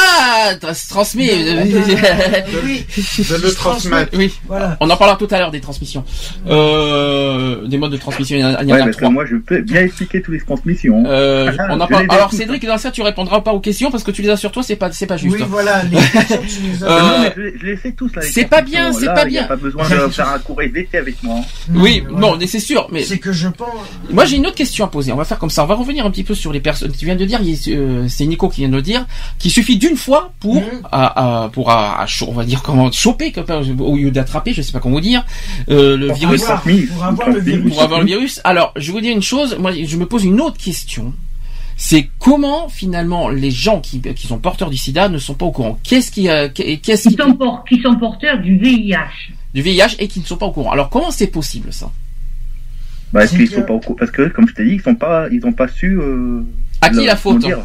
ça 0.61 0.75
se 0.75 0.89
transmet. 0.89 1.27
De- 1.27 1.63
de- 1.63 2.65
oui. 2.65 2.87
De 3.19 3.35
le 3.43 3.53
transmettre. 3.55 4.13
Oui. 4.17 4.33
Voilà. 4.47 4.77
On 4.81 4.89
en 4.91 4.97
parlera 4.97 5.17
tout 5.19 5.29
à 5.31 5.39
l'heure 5.39 5.51
des 5.51 5.61
transmissions. 5.61 6.05
Euh, 6.49 7.67
des 7.67 7.79
modes 7.79 7.93
de 7.93 7.97
transmission, 7.97 8.37
il 8.37 8.41
y 8.41 8.45
en 8.45 8.55
a, 8.55 8.63
il 8.63 8.69
y 8.69 8.73
en 8.73 8.77
Ouais, 8.77 8.81
a 8.81 8.85
parce 8.85 8.97
que 8.97 9.01
trois. 9.03 9.11
moi, 9.13 9.25
je 9.27 9.37
peux 9.37 9.61
bien 9.61 9.83
expliquer 9.83 10.23
toutes 10.23 10.35
les 10.35 10.41
transmissions. 10.41 11.05
Euh, 11.07 11.51
Ah, 11.59 11.67
on 11.71 11.81
en 11.81 11.87
parle. 11.87 12.07
Alors. 12.09 12.33
Cédric, 12.33 12.65
dans 12.67 12.79
ça, 12.79 12.91
tu 12.91 13.03
répondras 13.03 13.41
pas 13.41 13.53
aux 13.53 13.61
questions 13.61 13.91
parce 13.91 14.03
que 14.03 14.11
tu 14.11 14.23
les 14.23 14.31
as 14.31 14.37
sur 14.37 14.51
toi, 14.53 14.63
c'est 14.63 14.77
pas, 14.77 14.91
c'est 14.93 15.07
pas 15.07 15.17
juste. 15.17 15.37
Oui, 15.37 15.45
voilà, 15.49 15.83
les 15.85 15.97
questions, 15.97 16.41
tu 16.43 16.61
les 16.71 16.83
as- 16.85 16.87
Euh, 16.87 17.01
Non, 17.01 17.19
mais 17.23 17.33
je, 17.37 17.59
je 17.61 17.67
les 17.67 17.77
sais 17.77 17.93
tous 17.93 18.15
là. 18.15 18.23
c'est 18.23 18.45
pas 18.47 18.63
bien, 18.63 18.93
c'est 18.93 19.07
pas 19.07 19.25
Il 19.27 19.31
n'y 19.33 19.39
a 19.39 19.43
bien. 19.43 19.49
pas 19.49 19.57
besoin 19.57 19.89
de 19.89 20.09
faire 20.09 20.29
un 20.29 20.39
cours 20.39 20.63
SVT 20.85 20.99
avec 20.99 21.23
moi. 21.23 21.41
Oui, 21.75 22.03
non, 22.11 22.37
mais 22.39 22.47
c'est 22.47 22.61
sûr, 22.61 22.89
mais 22.93 23.03
C'est 23.05 23.19
que 23.19 23.33
je 23.33 23.49
pense. 23.49 23.69
moi 24.11 24.25
j'ai 24.25 24.37
une 24.37 24.47
autre 24.47 24.55
question 24.57 24.85
à 24.85 24.89
poser. 24.89 25.13
On 25.13 25.17
va 25.17 25.25
faire 25.25 25.39
comme 25.39 25.51
ça. 25.51 25.65
On 25.65 25.67
va 25.67 25.75
revenir 25.75 26.05
un 26.07 26.11
petit 26.11 26.25
peu 26.25 26.35
sur 26.35 26.53
les 26.53 26.61
personnes. 26.61 26.93
Tu 26.97 27.05
viens 27.05 27.17
de 27.17 27.25
dire, 27.25 27.41
euh, 27.69 28.07
c'est 28.09 28.27
Nico 28.27 28.49
qui 28.49 28.61
vient 28.63 28.69
de 28.69 28.77
le 28.77 28.83
dire, 28.83 29.07
qu'il 29.39 29.51
suffit 29.51 29.77
d'une 29.77 29.97
fois 29.97 30.33
pour, 30.41 30.57
Mhm. 30.57 30.83
à, 30.93 31.45
à- 31.45 31.49
pour 31.49 31.71
à, 31.71 32.03
à 32.03 32.07
on 32.29 32.33
va 32.33 32.45
dire 32.45 32.63
comment 32.63 32.91
choper 32.93 33.33
comme- 33.33 33.45
au 33.81 33.97
lieu 33.97 34.11
d'attraper, 34.11 34.53
je 34.53 34.63
sais 34.63 34.73
pas 34.73 34.81
comment 34.81 34.97
vous 34.97 35.01
dire, 35.01 35.25
euh, 35.71 35.97
le 35.97 36.09
Pour 36.09 36.17
virus. 36.17 36.43
avoir- 36.45 36.63
pour 36.63 37.05
avoir 37.05 37.31
le 37.31 37.41
virus. 37.41 37.73
Pour 37.73 37.83
avoir 37.83 38.01
le 38.01 38.07
virus. 38.07 38.41
Alors, 38.45 38.73
je 38.77 38.87
vais 38.87 38.93
vous 38.93 39.01
dire 39.01 39.13
une 39.15 39.23
chose. 39.23 39.57
Moi, 39.59 39.73
je 39.73 39.97
me 39.97 40.07
pose 40.07 40.25
une 40.25 40.41
autre 40.41 40.59
question. 40.59 41.13
C'est 41.77 42.09
comment 42.21 42.69
finalement 42.69 43.29
les 43.29 43.51
gens 43.51 43.81
qui, 43.81 44.01
qui 44.01 44.27
sont 44.29 44.39
porteurs 44.39 44.71
du 44.71 44.77
SIDA 44.77 45.09
ne 45.09 45.19
sont 45.19 45.35
pas 45.35 45.47
au 45.47 45.51
courant? 45.51 45.77
Qu'est-ce 45.83 46.13
qui, 46.13 46.29
euh, 46.29 46.49
qu'est- 46.49 46.77
qu'est-ce 46.77 47.09
Qui 47.09 47.17
qui, 47.17 47.23
sont, 47.23 47.35
por- 47.35 47.65
qui 47.69 47.81
sont 47.83 47.97
porteurs 47.97 48.39
du 48.39 48.57
VIH. 48.59 49.34
Du 49.55 49.63
VIH 49.63 49.97
et 50.01 50.09
qui 50.09 50.21
ne 50.21 50.25
sont 50.25 50.37
pas 50.37 50.47
au 50.47 50.53
courant. 50.53 50.73
Alors 50.73 50.91
comment 50.91 51.11
c'est 51.11 51.29
possible 51.29 51.73
ça? 51.73 51.87
Bah, 53.13 53.21
parce 53.21 53.31
qu'ils 53.31 53.49
sont 53.49 53.63
pas 53.63 53.75
au 53.75 53.81
cou- 53.81 53.95
parce 53.95 54.11
que 54.11 54.29
comme 54.29 54.49
je 54.49 54.55
t'ai 54.55 54.65
dit, 54.65 54.73
ils 54.73 54.83
sont 54.83 54.97
pas, 54.97 55.29
ils 55.31 55.45
ont 55.47 55.53
pas 55.53 55.69
su. 55.69 55.99
Euh, 56.01 56.43
À 56.81 56.91
qui 56.91 56.97
leur- 56.97 57.07
la 57.07 57.17
faute 57.17 57.39
dire, 57.39 57.59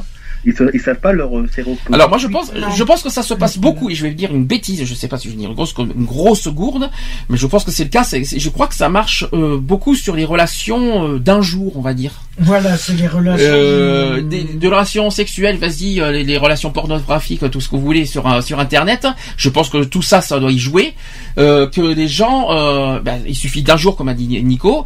ils, 0.45 0.53
ils 0.73 0.79
savent 0.79 0.99
pas 0.99 1.11
leur 1.13 1.37
euh, 1.37 1.47
séropositivité. 1.53 1.93
Alors 1.93 2.09
moi 2.09 2.17
je 2.17 2.27
pense, 2.27 2.51
je 2.75 2.83
pense 2.83 3.03
que 3.03 3.09
ça 3.09 3.23
se 3.23 3.33
passe 3.33 3.57
beaucoup 3.57 3.89
et 3.89 3.95
je 3.95 4.03
vais 4.03 4.11
dire 4.13 4.33
une 4.33 4.45
bêtise, 4.45 4.83
je 4.85 4.93
sais 4.93 5.07
pas 5.07 5.17
si 5.17 5.27
je 5.27 5.33
vais 5.33 5.39
dire 5.39 5.49
une 5.49 5.55
grosse, 5.55 5.73
une 5.77 6.05
grosse 6.05 6.47
gourde, 6.47 6.89
mais 7.29 7.37
je 7.37 7.45
pense 7.47 7.63
que 7.63 7.71
c'est 7.71 7.83
le 7.83 7.89
cas. 7.89 8.03
c'est- 8.03 8.23
je 8.39 8.49
crois 8.49 8.67
que 8.67 8.75
ça 8.75 8.89
marche 8.89 9.25
euh, 9.33 9.57
beaucoup 9.57 9.95
sur 9.95 10.15
les 10.15 10.25
relations 10.25 11.07
euh, 11.07 11.19
d'un 11.19 11.41
jour, 11.41 11.73
on 11.77 11.81
va 11.81 11.93
dire. 11.93 12.13
Voilà, 12.39 12.77
c'est 12.77 12.93
les 12.93 13.07
relations. 13.07 13.45
Euh, 13.49 14.21
des, 14.21 14.43
des 14.43 14.67
relations 14.67 15.09
sexuelles, 15.09 15.57
vas-y, 15.57 15.95
les, 15.95 16.23
les 16.23 16.37
relations 16.37 16.71
pornographiques, 16.71 17.49
tout 17.51 17.59
ce 17.61 17.67
que 17.67 17.75
vous 17.75 17.81
voulez 17.81 18.05
sur 18.05 18.41
sur 18.43 18.59
internet. 18.59 19.07
Je 19.35 19.49
pense 19.49 19.69
que 19.69 19.83
tout 19.83 20.01
ça, 20.01 20.21
ça 20.21 20.39
doit 20.39 20.51
y 20.51 20.57
jouer. 20.59 20.93
Euh, 21.37 21.67
que 21.67 21.81
les 21.81 22.07
gens, 22.07 22.47
euh, 22.51 22.99
ben, 23.01 23.21
il 23.27 23.35
suffit 23.35 23.61
d'un 23.63 23.77
jour, 23.77 23.95
comme 23.97 24.07
a 24.09 24.13
dit 24.13 24.41
Nico. 24.43 24.85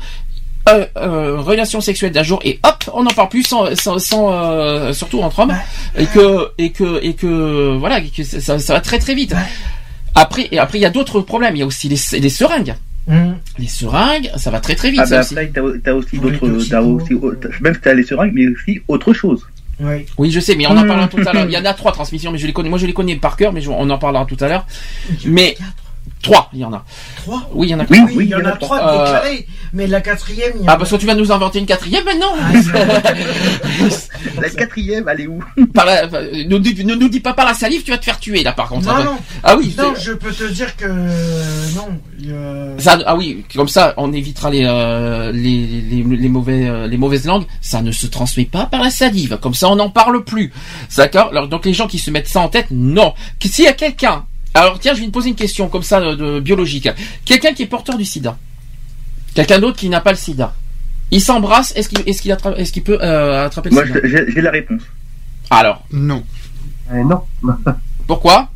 Euh, 0.70 0.86
euh, 0.96 1.42
relation 1.42 1.82
sexuelle 1.82 2.14
d'un 2.14 2.24
jour 2.24 2.40
et 2.46 2.58
hop 2.64 2.86
on 2.94 3.04
n'en 3.04 3.12
parle 3.12 3.28
plus 3.28 3.44
sans, 3.44 3.76
sans, 3.76 4.00
sans, 4.00 4.32
euh, 4.32 4.94
surtout 4.94 5.20
entre 5.22 5.40
hommes 5.40 5.54
et 5.98 6.06
que 6.06 6.48
et 6.58 6.70
que 6.72 7.04
et 7.04 7.16
que 7.16 7.76
voilà 7.78 8.00
que 8.00 8.24
ça, 8.24 8.60
ça- 8.60 8.74
va 8.74 8.80
très 8.80 8.98
très 8.98 9.14
vite 9.14 9.36
après 10.16 10.48
et 10.54 10.60
après 10.60 10.78
il 10.78 10.82
y 10.82 10.86
a 10.86 10.90
d'autres 10.90 11.20
problèmes 11.20 11.58
il 11.58 11.60
y 11.60 11.64
a 11.64 11.66
aussi 11.66 11.90
les, 11.90 12.00
les 12.20 12.30
seringues 12.30 12.76
Hum. 13.10 13.36
les 13.60 13.68
seringues 13.68 14.32
ça 14.38 14.52
va 14.52 14.62
très 14.62 14.76
très 14.76 14.90
vite 14.90 15.02
Ah 15.04 15.10
bah 15.10 15.20
aussi. 15.20 15.34
après, 15.38 15.52
t'as 15.84 15.92
aussi 15.92 16.18
Oui, 16.18 16.32
d'autres, 16.32 16.48
même 17.60 17.74
si 17.74 17.82
t'as 17.82 17.94
les 17.94 18.04
seringues, 18.04 18.32
mais 18.34 18.48
aussi 18.48 18.80
autre 18.88 19.12
chose. 19.12 19.42
Oui. 19.82 20.06
Oui, 20.18 20.32
je 20.32 20.40
sais, 20.40 20.56
mais 20.56 20.66
on 20.68 20.70
en 20.78 20.86
Mmh. 20.86 20.88
parlera 20.88 21.08
tout 21.10 21.18
à 21.26 21.34
l'heure. 21.34 21.46
Il 21.46 21.52
y 21.52 21.58
en 21.58 21.66
a 21.66 21.74
trois 21.82 21.92
transmissions, 21.92 22.32
mais 22.32 22.38
je 22.38 22.48
les 22.48 22.54
connais. 22.54 22.70
Moi, 22.70 22.78
je 22.80 22.86
les 22.86 22.94
connais 22.94 23.18
par 23.18 23.36
cœur, 23.36 23.52
mais 23.52 23.60
je- 23.60 23.70
on 23.70 23.90
en 23.90 23.98
parlera 23.98 24.24
tout 24.26 24.38
à 24.40 24.48
l'heure. 24.48 24.66
Mais 25.26 25.58
trois, 26.22 26.50
il 26.54 26.60
y 26.60 26.66
en 26.66 26.74
a. 26.74 26.84
Trois 27.18 27.50
Oui, 27.54 27.68
il 27.68 27.72
y 27.72 27.76
en 27.76 27.80
a. 27.80 27.86
Oui, 27.90 27.98
trois. 27.98 28.24
il 28.24 28.30
y 28.30 28.36
en 28.36 28.46
a 28.46 28.52
trois 28.54 28.78
Euh, 28.80 29.04
déclarés, 29.06 29.48
mais 29.74 29.88
la 29.88 30.02
quatrième, 30.02 30.54
il 30.56 30.62
y 30.62 30.64
en 30.64 30.68
Ah, 30.70 30.74
a- 30.74 30.78
parce 30.78 30.90
que 30.92 30.96
tu 30.96 31.06
vas 31.06 31.16
nous 31.16 31.32
inventer 31.32 31.60
une 31.60 31.66
quatrième 31.66 32.06
maintenant. 32.06 32.34
La 34.42 34.50
quatrième, 34.50 35.08
elle 35.10 35.22
est 35.22 35.28
où? 35.28 35.40
Par 35.74 35.86
la, 35.86 36.06
enfin, 36.06 36.22
ne, 36.22 36.96
nous 36.96 37.10
dis 37.10 37.20
pas 37.20 37.34
par 37.34 37.46
la 37.46 37.54
salive, 37.54 37.84
tu 37.84 37.92
vas 37.92 37.98
te 37.98 38.06
faire 38.06 38.20
tuer 38.20 38.44
là, 38.44 38.54
par 38.54 38.70
contre. 38.70 38.88
Non, 38.88 39.04
non. 39.04 39.18
Ah 39.44 39.56
oui. 39.58 39.76
Non, 39.78 39.94
je 40.00 40.12
peux 40.14 40.32
te 40.32 40.46
dire 40.52 40.76
que 40.76 40.86
euh, 40.88 41.66
non. 41.76 42.78
Ça, 42.80 43.00
ah 43.06 43.16
oui, 43.16 43.44
comme 43.54 43.68
ça, 43.68 43.94
on 43.98 44.14
évitera 44.14 44.50
les, 44.50 44.64
euh, 44.66 45.32
les, 45.34 45.66
les, 45.90 46.04
les 46.04 46.30
mauvais, 46.30 46.68
euh, 46.68 46.88
les 46.88 46.98
mauvaises 46.98 47.26
langues. 47.26 47.46
Ça 47.62 47.82
ne 47.82 47.92
se 47.92 48.08
transmet 48.08 48.46
pas 48.46 48.66
par 48.66 48.82
la 48.82 48.90
salive. 48.90 49.38
Comme 49.42 49.54
ça, 49.54 49.70
on 49.70 49.76
n'en 49.76 49.90
parle 49.90 50.24
plus. 50.24 50.52
D'accord? 50.96 51.30
Alors, 51.32 51.48
donc 51.48 51.66
les 51.66 51.74
gens 51.74 51.88
qui 51.88 52.00
se 52.00 52.10
mettent 52.12 52.28
ça 52.28 52.40
en 52.40 52.48
tête, 52.50 52.68
non. 52.72 53.14
S'il 53.44 53.66
y 53.66 53.68
a 53.68 53.74
quelqu'un, 53.74 54.26
alors 54.54 54.80
tiens, 54.80 54.94
je 54.94 55.00
vais 55.02 55.08
te 55.08 55.12
poser 55.12 55.30
une 55.30 55.36
question 55.36 55.68
comme 55.70 55.84
ça 55.84 56.00
de, 56.02 56.16
de 56.16 56.40
biologique. 56.40 56.90
Quelqu'un 57.26 57.54
qui 57.54 57.64
est 57.64 57.68
porteur 57.68 57.98
du 57.98 58.06
SIDA, 58.06 58.38
quelqu'un 59.34 59.60
d'autre 59.60 59.78
qui 59.78 59.90
n'a 59.90 60.02
pas 60.02 60.12
le 60.12 60.18
SIDA, 60.18 60.54
il 61.12 61.22
s'embrasse. 61.22 61.74
Est-ce 61.76 61.90
qu'il, 61.90 62.04
qu'il 62.72 62.84
peut 62.84 63.00
euh, 63.02 63.46
attraper 63.46 63.70
le 63.70 63.76
Moi, 63.76 63.86
SIDA? 63.86 64.00
je- 64.04 64.32
j'ai 64.32 64.42
la 64.42 64.52
réponse. 64.52 64.82
Alors? 65.50 65.84
Non. 65.92 66.24
non. 66.92 67.22
Pourquoi? 68.08 68.50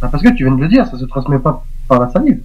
Bah, 0.00 0.08
Parce 0.10 0.22
que 0.22 0.28
tu 0.30 0.44
viens 0.44 0.54
de 0.54 0.60
le 0.60 0.68
dire, 0.68 0.86
ça 0.86 0.98
se 0.98 1.04
transmet 1.04 1.38
pas 1.38 1.64
par 1.88 2.00
la 2.00 2.10
salive. 2.12 2.40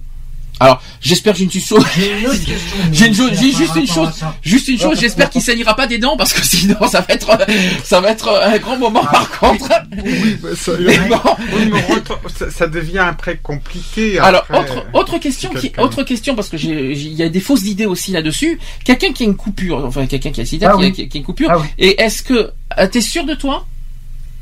Alors, 0.60 0.80
j'espère 1.00 1.32
que 1.32 1.40
je 1.40 1.44
ne 1.44 1.50
suis 1.50 1.60
sauvé. 1.60 1.84
J'ai 1.96 2.20
une 2.20 2.26
autre 2.26 2.44
question. 2.44 2.76
J'ai 2.92 3.06
une 3.06 3.14
chose, 3.14 3.30
juste 3.32 3.74
une 3.76 3.86
chose, 3.88 4.10
juste 4.42 4.68
une 4.68 4.78
chose. 4.78 5.00
J'espère 5.00 5.28
qu'il 5.30 5.42
saignera 5.42 5.74
pas 5.74 5.86
des 5.88 5.98
dents 5.98 6.16
parce 6.16 6.32
que 6.32 6.44
sinon 6.46 6.76
ça 6.88 7.00
va 7.00 7.14
être, 7.14 7.36
ça 7.82 8.00
va 8.00 8.10
être 8.10 8.28
un 8.44 8.58
grand 8.58 8.76
moment 8.78 9.04
par 9.04 9.28
contre. 9.40 9.68
Oui, 10.04 10.36
bah, 10.40 10.50
ça, 10.54 10.72
Mais 10.78 10.98
bon. 11.08 11.18
oui, 11.54 11.68
mais 11.72 11.80
retour- 11.94 12.20
ça, 12.36 12.48
ça 12.50 12.66
devient 12.68 12.98
après 12.98 13.38
compliqué. 13.42 14.18
Alors 14.20 14.46
autre 14.50 14.86
autre 14.92 15.18
question 15.18 15.50
qui 15.50 15.72
autre 15.78 16.04
question 16.04 16.36
parce 16.36 16.48
que 16.48 16.56
j'ai 16.56 16.94
j'ai- 16.94 17.08
il 17.08 17.14
y 17.14 17.22
a 17.24 17.28
des 17.28 17.40
fausses 17.40 17.64
idées 17.64 17.86
aussi 17.86 18.12
là-dessus. 18.12 18.60
Quelqu'un 18.84 19.12
qui 19.12 19.24
a 19.24 19.26
une 19.26 19.36
coupure, 19.36 19.84
enfin 19.84 20.06
quelqu'un 20.06 20.30
qui 20.30 20.40
a 20.42 20.44
Ah 20.44 20.46
qui, 20.46 20.64
a, 20.64 20.76
oui. 20.76 20.92
qui 20.92 21.02
a- 21.02 21.18
une 21.18 21.24
coupure. 21.24 21.48
Ah 21.50 21.58
oui. 21.58 21.66
Et 21.78 22.00
est-ce 22.00 22.22
que 22.22 22.50
euh, 22.78 22.86
t'es 22.86 23.00
sûr 23.00 23.24
de 23.24 23.34
toi? 23.34 23.66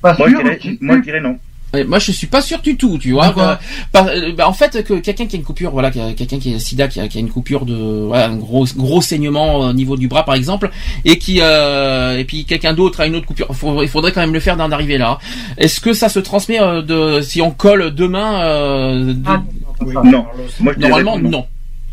Pas 0.02 0.14
Moi, 0.18 0.28
je 0.28 0.34
sûr, 0.34 0.42
dirais, 0.44 0.58
tu- 0.58 0.78
moi, 0.82 0.96
je 0.96 1.02
dirais 1.02 1.20
non. 1.20 1.38
Ouais, 1.72 1.84
Moi, 1.84 1.98
je 2.00 2.10
suis 2.12 2.26
pas 2.26 2.42
sûr 2.42 2.58
du 2.60 2.76
tout, 2.76 2.98
tu 2.98 3.12
vois. 3.12 3.26
Pourquoi 3.26 3.44
Euh, 3.52 3.56
par- 3.92 4.06
euh, 4.08 4.32
bah, 4.36 4.48
en 4.48 4.52
fait, 4.52 4.82
que 4.84 4.94
quelqu'un 4.94 5.26
qui 5.26 5.36
a 5.36 5.38
une 5.38 5.44
coupure, 5.44 5.70
voilà, 5.70 5.90
quelqu'un 5.90 6.38
qui 6.38 6.52
a 6.54 6.58
sida, 6.58 6.88
qui 6.88 7.00
a, 7.00 7.06
qui 7.08 7.18
a 7.18 7.20
une 7.20 7.30
coupure 7.30 7.64
de, 7.64 8.06
voilà, 8.08 8.26
un 8.28 8.36
gros, 8.36 8.66
gros 8.76 9.00
saignement 9.00 9.56
au 9.60 9.72
niveau 9.72 9.96
du 9.96 10.08
bras, 10.08 10.24
par 10.24 10.34
exemple, 10.34 10.70
et 11.04 11.18
qui, 11.18 11.38
euh, 11.40 12.18
et 12.18 12.24
puis 12.24 12.44
quelqu'un 12.44 12.72
d'autre 12.72 13.00
a 13.00 13.06
une 13.06 13.14
autre 13.16 13.26
coupure. 13.26 13.48
Faut- 13.54 13.82
il 13.82 13.88
faudrait 13.88 14.10
quand 14.12 14.20
même 14.20 14.32
le 14.32 14.40
faire 14.40 14.56
d'en 14.56 14.70
arriver 14.72 14.98
là. 14.98 15.18
Est-ce 15.58 15.80
que 15.80 15.92
ça 15.92 16.08
se 16.08 16.18
transmet 16.18 16.60
euh, 16.60 16.82
de, 16.82 17.20
si 17.20 17.40
on 17.40 17.50
colle 17.52 17.90
deux 17.90 18.08
mains 18.08 18.42
euh, 18.42 19.12
de- 19.14 19.22
Ah, 19.26 19.42
Oui. 19.82 19.94
Non. 20.04 20.26
Moi, 20.60 20.74
Normalement, 20.76 21.18
non. 21.18 21.30
non. 21.30 21.46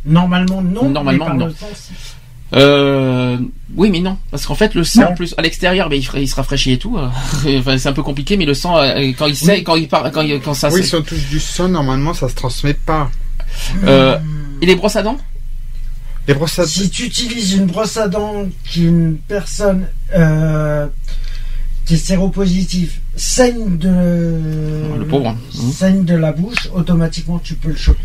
Normalement 0.05 0.61
non. 0.61 0.89
Normalement, 0.89 1.33
non. 1.33 1.49
Euh, 2.53 3.37
oui, 3.75 3.89
mais 3.91 3.99
non, 3.99 4.17
parce 4.31 4.45
qu'en 4.45 4.55
fait, 4.55 4.73
le 4.73 4.83
sang, 4.83 5.03
en 5.11 5.13
plus, 5.15 5.35
à 5.37 5.41
l'extérieur, 5.41 5.89
ben, 5.89 6.01
il, 6.15 6.27
se 6.29 6.35
rafraîchit 6.35 6.71
et 6.73 6.77
tout. 6.77 6.97
euh. 6.97 7.09
enfin, 7.59 7.77
c'est 7.77 7.89
un 7.89 7.93
peu 7.93 8.03
compliqué, 8.03 8.37
mais 8.37 8.45
le 8.45 8.53
sang, 8.53 8.77
euh, 8.77 9.11
quand 9.17 9.27
il 9.27 9.35
sait, 9.35 9.63
quand 9.63 9.75
il 9.75 9.87
part, 9.87 10.09
quand, 10.11 10.21
il- 10.21 10.39
quand 10.39 10.53
ça, 10.53 10.69
Oui, 10.71 10.81
se- 10.81 10.87
si 10.89 10.95
on 10.95 11.01
touche 11.01 11.27
du 11.29 11.39
sang, 11.39 11.67
normalement, 11.67 12.13
ça 12.13 12.29
se 12.29 12.35
transmet 12.35 12.73
pas. 12.73 13.09
euh, 13.83 14.17
et 14.61 14.65
les 14.65 14.75
brosses 14.75 14.95
à 14.95 15.03
dents? 15.03 15.17
Les 16.27 16.33
brosses 16.33 16.59
à 16.59 16.65
Si 16.67 16.89
tu 16.89 17.05
utilises 17.05 17.53
une 17.53 17.65
brosse 17.65 17.97
à 17.97 18.07
dents 18.07 18.45
qu'une 18.69 19.17
personne 19.27 19.87
euh, 20.15 20.87
qui 21.85 21.93
est 21.95 21.97
séropositive 21.97 22.93
saigne 23.15 23.77
de 23.77 23.89
Le 24.99 25.05
pauvre. 25.07 25.31
Mmh. 25.55 25.71
saigne 25.71 26.05
de 26.05 26.15
la 26.15 26.31
bouche, 26.33 26.69
automatiquement 26.73 27.39
tu 27.39 27.55
peux 27.55 27.69
le 27.69 27.75
choper. 27.77 27.99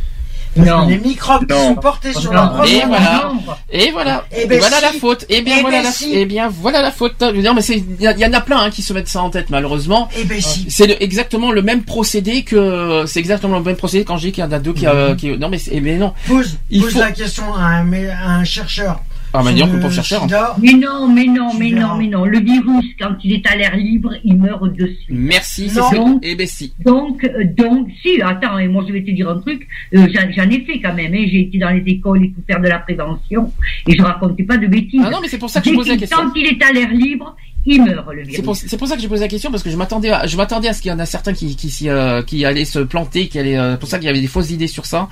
Parce 0.54 0.68
Non. 0.68 0.86
les 0.86 0.98
microbes 0.98 1.46
qui 1.46 1.54
Non. 1.54 1.68
sont 1.68 1.74
portés 1.76 2.12
sur 2.12 2.30
Non. 2.32 2.42
la 2.42 2.46
brosse 2.48 2.70
Et 2.70 2.82
voilà. 2.86 3.32
Et 3.70 3.90
voilà. 3.90 4.24
Eh 4.32 4.42
Et 4.42 4.46
ben 4.46 4.58
voilà 4.60 4.76
si. 4.76 4.82
la 4.82 4.92
faute. 4.92 5.24
Et 5.30 5.40
bien 5.42 5.56
Eh 5.58 5.62
voilà 5.62 5.78
ben 5.78 5.84
la. 5.84 5.90
si. 5.92 6.14
Et 6.14 6.26
bien 6.26 6.48
voilà 6.50 6.82
la 6.82 6.90
faute. 6.90 7.14
Dire, 7.22 7.54
mais 7.54 7.62
c'est 7.62 7.76
il 7.78 8.02
y, 8.02 8.26
en 8.26 8.32
a 8.32 8.40
plein 8.40 8.58
hein, 8.60 8.70
qui 8.70 8.82
se 8.82 8.92
mettent 8.92 9.08
ça 9.08 9.22
en 9.22 9.30
tête 9.30 9.48
malheureusement. 9.50 10.08
eh 10.18 10.24
ben 10.24 10.40
si. 10.40 10.66
C'est 10.68 10.96
exactement 11.00 11.52
le 11.52 11.62
même 11.62 11.84
procédé 11.84 12.42
que 12.44 13.04
c'est 13.06 13.20
exactement 13.20 13.56
le 13.58 13.64
même 13.64 13.76
procédé 13.76 14.04
quand 14.04 14.16
je 14.18 14.26
dis 14.26 14.32
qu'il 14.32 14.44
y 14.44 14.46
en 14.46 14.52
a 14.52 14.58
deux 14.58 14.72
qui, 14.74 14.86
euh, 14.86 15.14
qui 15.14 15.30
non 15.38 15.48
mais 15.48 15.58
c'est- 15.58 15.70
eh 15.74 15.80
ben 15.80 15.98
non. 15.98 16.12
Pose, 16.28 16.58
Il 16.70 16.82
pose 16.82 16.92
faut- 16.92 16.98
la 17.00 17.12
question 17.12 17.54
à 17.54 17.60
un, 17.64 17.92
à 18.10 18.30
un 18.34 18.44
chercheur. 18.44 19.00
Ah 19.34 19.42
bah 19.42 19.52
dis 19.52 19.60
donc, 19.60 19.72
le 19.72 19.80
pauvre 19.80 19.92
chercheur. 19.94 20.22
sida. 20.22 20.56
Mais 20.60 20.72
non, 20.74 21.08
mais 21.08 21.24
non, 21.26 21.48
mais 21.58 21.70
non, 21.70 21.96
mais 21.96 22.06
non. 22.06 22.24
Le 22.26 22.38
virus, 22.40 22.84
quand 23.00 23.14
il 23.24 23.32
est 23.32 23.46
à 23.46 23.56
l'air 23.56 23.76
libre, 23.76 24.12
il 24.24 24.36
meurt 24.36 24.64
dessus. 24.76 24.94
Merci. 25.08 25.70
c'est 25.70 25.80
Donc- 25.96 26.20
Eh 26.22 26.34
ben 26.34 26.46
si. 26.46 26.72
Donc, 26.84 27.24
euh, 27.24 27.44
donc, 27.56 27.88
si, 28.02 28.20
attends, 28.22 28.58
et 28.58 28.68
moi 28.68 28.84
je 28.86 28.92
vais 28.92 29.02
te 29.02 29.10
dire 29.10 29.28
un 29.30 29.38
truc, 29.40 29.66
euh, 29.94 30.06
j'en 30.36 30.50
ai 30.50 30.60
fait 30.64 30.80
quand 30.80 30.94
même, 30.94 31.14
hein, 31.14 31.24
j'ai 31.30 31.40
été 31.42 31.58
dans 31.58 31.70
les 31.70 31.82
écoles 31.86 32.24
et 32.24 32.28
pour 32.28 32.44
faire 32.46 32.60
de 32.60 32.68
la 32.68 32.78
prévention, 32.78 33.50
et 33.88 33.96
je 33.96 34.02
racontais 34.02 34.42
pas 34.44 34.56
de 34.58 34.66
bêtises. 34.66 35.00
Ah 35.04 35.10
non 35.10 35.18
mais 35.22 35.28
c'est 35.28 35.38
pour 35.38 35.50
ça 35.50 35.60
que 35.60 35.70
je 35.70 35.74
posais 35.74 35.90
la 35.92 35.96
question. 35.96 36.18
Quand 36.18 36.32
il 36.36 36.46
est 36.46 36.62
à 36.62 36.72
l'air 36.72 36.90
libre, 36.92 37.34
il 37.64 37.82
meurt 37.84 38.06
le 38.12 38.24
C'est 38.30 38.42
pour, 38.42 38.54
virus. 38.54 38.68
c'est 38.70 38.76
pour 38.76 38.88
ça 38.88 38.96
que 38.96 39.02
j'ai 39.02 39.08
posé 39.08 39.20
la 39.22 39.28
question 39.28 39.50
parce 39.50 39.62
que 39.62 39.70
je 39.70 39.76
m'attendais 39.76 40.10
à, 40.10 40.26
je 40.26 40.36
m'attendais 40.36 40.68
à 40.68 40.72
ce 40.74 40.82
qu'il 40.82 40.90
y 40.90 40.94
en 40.94 40.98
a 40.98 41.06
certains 41.06 41.32
qui 41.32 41.56
euh, 41.88 42.22
qui 42.22 42.44
allaient 42.44 42.64
se 42.64 42.80
planter, 42.80 43.28
qui 43.28 43.38
allaient 43.38 43.56
euh, 43.58 43.76
pour 43.76 43.88
ça 43.88 43.98
qu'il 43.98 44.06
y 44.06 44.10
avait 44.10 44.20
des 44.20 44.26
fausses 44.26 44.50
idées 44.50 44.66
sur 44.66 44.84
ça. 44.86 45.08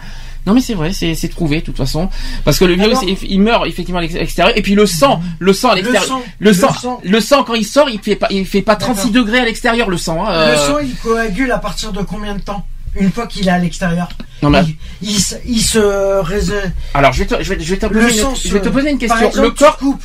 Non 0.47 0.55
mais 0.55 0.61
c'est 0.61 0.75
vrai, 0.75 0.93
c'est 0.93 1.15
c'est 1.15 1.29
prouvé 1.29 1.61
de 1.61 1.67
toute 1.67 1.77
façon 1.77 2.09
parce 2.45 2.59
que 2.59 2.65
le 2.65 2.75
virus 2.75 2.99
Alors- 2.99 3.05
il, 3.23 3.31
il 3.31 3.41
meurt 3.41 3.67
effectivement 3.69 3.99
à 4.01 4.03
l'extérieur 4.03 4.57
et 4.57 4.63
puis 4.63 4.75
le 4.75 4.87
sang, 4.87 5.21
le 5.39 5.53
sang 5.53 5.69
à 5.71 5.75
Le 5.77 5.83
l'extérieur, 5.83 6.09
sang, 6.09 6.23
le 6.41 6.51
le 6.51 6.53
sang, 6.57 6.73
sang. 6.73 7.01
le 7.05 7.21
sang 7.21 7.45
quand 7.45 7.55
il 7.55 7.65
sort, 7.67 7.89
il 7.89 8.01
fait 8.01 8.17
pas 8.17 8.27
il 8.31 8.45
fait 8.47 8.63
pas 8.63 8.75
36 8.77 8.97
D'accord. 9.13 9.13
degrés 9.27 9.39
à 9.41 9.45
l'extérieur 9.45 9.89
le 9.91 9.97
sang. 9.99 10.25
hein, 10.27 10.31
Le 10.47 10.53
euh, 10.53 10.67
sang, 10.67 10.79
il 10.81 10.95
coagule 10.97 11.53
à 11.53 11.59
partir 11.59 11.93
de 11.93 12.03
combien 12.03 12.35
de 12.35 12.41
temps? 12.41 12.67
Une 12.99 13.13
fois 13.13 13.29
qu'il 13.29 13.47
est 13.47 13.51
à 13.53 13.59
l'extérieur. 13.59 14.09
Non, 14.43 14.51
mais- 14.51 14.65
il, 15.03 15.11
il, 15.11 15.21
se- 15.21 15.37
il 15.47 15.61
se 15.63 16.21
réserve. 16.23 16.71
Alors 16.95 17.13
je 17.13 17.23
vais 17.23 17.27
te, 17.27 17.41
je 17.45 17.55
vais, 17.55 17.61
je 17.61 17.71
vais 17.71 17.79
te 17.79 17.87
poser 17.87 18.21
une, 18.21 18.35
se- 18.35 18.49
je 18.49 18.53
vais 18.53 18.61
te 18.61 18.69
poser 18.69 18.91
une 18.91 18.99
Par 18.99 19.19
question. 19.21 19.29
exemple, 19.29 19.47
le 19.47 19.51
corps. 19.53 19.77
tu 19.79 19.85
coupes. 19.85 20.05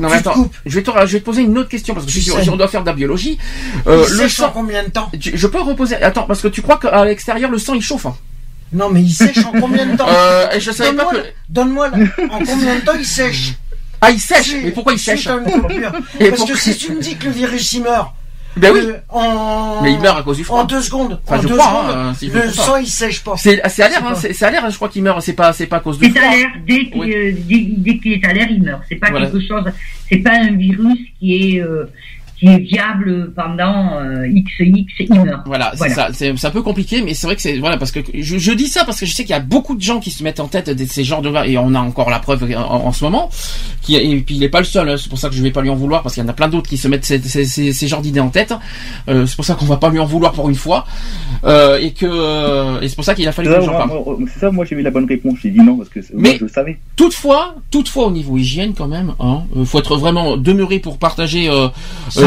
Non 0.00 0.08
mais 0.08 0.16
attends, 0.16 0.50
je 0.66 0.74
vais 0.74 0.82
te, 0.82 0.90
je 1.06 1.12
vais 1.12 1.20
te 1.20 1.24
poser 1.24 1.42
une 1.42 1.56
autre 1.58 1.68
question 1.68 1.94
parce 1.94 2.06
que 2.06 2.12
si, 2.12 2.30
on 2.50 2.56
doit 2.56 2.68
faire 2.68 2.80
de 2.80 2.86
la 2.86 2.94
biologie, 2.94 3.38
euh, 3.86 4.04
il 4.08 4.14
le 4.16 4.22
sèche 4.22 4.40
en 4.40 4.44
sang. 4.46 4.50
combien 4.52 4.82
de 4.82 4.88
temps 4.90 5.10
tu- 5.20 5.32
Je 5.36 5.46
peux 5.46 5.60
reposer. 5.60 5.96
Attends 5.96 6.22
parce 6.24 6.40
que 6.40 6.48
tu 6.48 6.62
crois 6.62 6.78
qu'à 6.78 7.04
l'extérieur 7.04 7.50
le 7.50 7.58
sang 7.58 7.74
il 7.74 7.82
chauffe. 7.82 8.06
hein. 8.06 8.16
Non, 8.72 8.88
mais 8.90 9.02
il 9.02 9.12
sèche 9.12 9.38
en 9.44 9.52
combien 9.60 9.84
de 9.86 9.96
temps 9.96 10.06
Euh, 10.08 10.46
je 10.58 10.70
savais 10.70 10.92
pas 10.96 11.10
Donne-moi 11.48 11.90
que. 11.90 12.22
en 12.30 12.38
combien 12.38 12.76
de 12.76 12.80
temps 12.80 12.92
il 12.98 13.04
sèche 13.04 13.54
Ah 14.00 14.10
il 14.10 14.20
sèche. 14.20 14.54
Mais 14.62 14.70
pourquoi 14.70 14.92
il 14.94 14.98
sèche 14.98 15.28
Parce 16.30 16.44
que 16.44 16.56
si 16.56 16.76
tu 16.76 16.92
me 16.92 17.00
dis 17.00 17.16
que 17.16 17.26
le 17.26 17.32
virus 17.32 17.72
il 17.72 17.82
meurt, 17.82 18.14
Ben 18.56 18.72
oui. 18.72 18.80
euh, 18.82 18.94
en... 19.08 19.80
Mais 19.82 19.92
il 19.92 20.00
meurt 20.00 20.18
à 20.18 20.22
cause 20.22 20.36
du 20.36 20.44
froid. 20.44 20.60
En 20.60 20.64
deux 20.64 20.80
secondes. 20.82 21.20
Enfin, 21.24 21.38
en 21.38 21.42
je 21.42 21.48
deux 21.48 21.56
crois, 21.56 21.66
secondes, 21.84 21.96
hein, 21.96 22.14
si 22.14 22.28
je 22.28 22.32
le 22.38 22.48
sang 22.50 22.76
il 22.76 22.86
sèche 22.86 23.22
pas. 23.22 23.36
C'est 23.36 23.60
c'est 23.68 23.82
à 23.84 23.88
l'air, 23.88 24.00
C'est 24.00 24.06
hein, 24.06 24.14
c'est 24.16 24.32
c'est 24.32 24.44
à 24.44 24.50
l'air, 24.50 24.68
je 24.70 24.76
crois 24.76 24.88
qu'il 24.88 25.02
meurt. 25.02 25.22
C'est 25.22 25.34
pas, 25.34 25.52
c'est 25.52 25.66
pas 25.66 25.76
à 25.76 25.80
cause 25.80 25.98
de 25.98 26.04
C'est 26.06 26.18
à 26.18 26.22
froid. 26.22 26.36
l'air, 26.36 26.48
dès 26.66 26.86
qu'il 26.90 27.00
Oui. 27.00 27.12
euh, 27.14 27.32
dès, 27.48 27.66
dès 27.78 27.98
qu'il 27.98 28.12
est 28.14 28.24
à 28.24 28.32
l'air, 28.32 28.48
il 28.50 28.62
meurt. 28.62 28.82
C'est 28.88 28.96
pas 28.96 29.10
Voilà. 29.10 29.26
quelque 29.30 29.46
chose, 29.46 29.64
c'est 30.08 30.18
pas 30.18 30.32
un 30.32 30.52
virus 30.56 30.98
qui 31.20 31.56
est, 31.56 31.60
euh, 31.62 31.84
qui 32.40 32.46
est 32.46 32.58
viable 32.58 33.32
pendant 33.34 33.98
euh, 34.00 34.26
il 34.26 34.44
meurt. 35.24 35.42
Voilà, 35.46 35.72
c'est 35.76 35.90
ça. 35.90 36.08
C'est 36.12 36.32
c'est 36.36 36.46
un 36.46 36.50
peu 36.50 36.62
compliqué, 36.62 37.02
mais 37.02 37.12
c'est 37.14 37.26
vrai 37.26 37.36
que 37.36 37.42
c'est 37.42 37.58
voilà 37.58 37.76
parce 37.76 37.92
que 37.92 38.00
je, 38.14 38.38
je 38.38 38.52
dis 38.52 38.66
ça 38.66 38.84
parce 38.84 38.98
que 38.98 39.06
je 39.06 39.12
sais 39.12 39.24
qu'il 39.24 39.30
y 39.32 39.38
a 39.38 39.40
beaucoup 39.40 39.74
de 39.76 39.82
gens 39.82 40.00
qui 40.00 40.10
se 40.10 40.24
mettent 40.24 40.40
en 40.40 40.48
tête 40.48 40.70
de 40.70 40.84
ces 40.86 41.04
genres 41.04 41.20
de 41.22 41.30
et 41.46 41.58
on 41.58 41.74
a 41.74 41.78
encore 41.78 42.10
la 42.10 42.18
preuve 42.18 42.44
en, 42.56 42.60
en 42.86 42.92
ce 42.92 43.04
moment. 43.04 43.28
Qui 43.82 43.96
et 43.96 44.16
puis 44.20 44.36
il 44.36 44.42
est 44.42 44.48
pas 44.48 44.58
le 44.60 44.64
seul. 44.64 44.88
hein, 44.88 44.96
c'est 44.96 45.08
pour 45.08 45.18
ça 45.18 45.28
que 45.28 45.34
je 45.34 45.42
vais 45.42 45.50
pas 45.50 45.60
lui 45.62 45.70
en 45.70 45.76
vouloir 45.76 46.02
parce 46.02 46.14
qu'il 46.14 46.22
y 46.22 46.26
en 46.26 46.28
a 46.28 46.32
plein 46.32 46.48
d'autres 46.48 46.68
qui 46.68 46.76
se 46.78 46.88
mettent 46.88 47.04
ces, 47.04 47.20
ces, 47.20 47.44
ces, 47.44 47.72
ces 47.72 47.88
genres 47.88 48.00
d'idées 48.00 48.20
en 48.20 48.30
tête. 48.30 48.54
Euh, 49.08 49.26
c'est 49.26 49.36
pour 49.36 49.44
ça 49.44 49.54
qu'on 49.54 49.66
va 49.66 49.76
pas 49.76 49.90
lui 49.90 49.98
en 50.00 50.06
vouloir 50.06 50.32
pour 50.32 50.48
une 50.48 50.54
fois. 50.54 50.86
Euh, 51.44 51.78
et 51.78 51.92
que 51.92 52.06
euh, 52.08 52.80
et 52.80 52.88
c'est 52.88 52.96
pour 52.96 53.04
ça 53.04 53.14
qu'il 53.14 53.26
a 53.28 53.32
fallu 53.32 53.48
C'est 53.48 53.54
que 53.54 53.60
ça, 53.60 53.66
j'en 53.66 53.72
moi, 53.72 53.86
parle. 53.86 54.16
c'est 54.32 54.40
ça, 54.40 54.50
moi 54.50 54.64
j'ai 54.64 54.76
eu 54.76 54.82
la 54.82 54.90
bonne 54.90 55.04
réponse. 55.06 55.38
J'ai 55.42 55.50
dit 55.50 55.60
non 55.60 55.76
parce 55.76 55.88
que 55.88 56.00
moi, 56.00 56.08
Mais- 56.14 56.38
je 56.40 56.46
savais. 56.46 56.78
Toutefois, 56.96 57.54
toutefois 57.70 58.06
au 58.06 58.10
niveau 58.10 58.36
hygiène 58.36 58.74
quand 58.74 58.88
même, 58.88 59.14
hein, 59.20 59.42
euh, 59.56 59.64
faut 59.64 59.78
être 59.78 59.96
vraiment 59.96 60.36
demeuré 60.36 60.78
pour 60.80 60.98
partager 60.98 61.48
euh, 61.48 61.68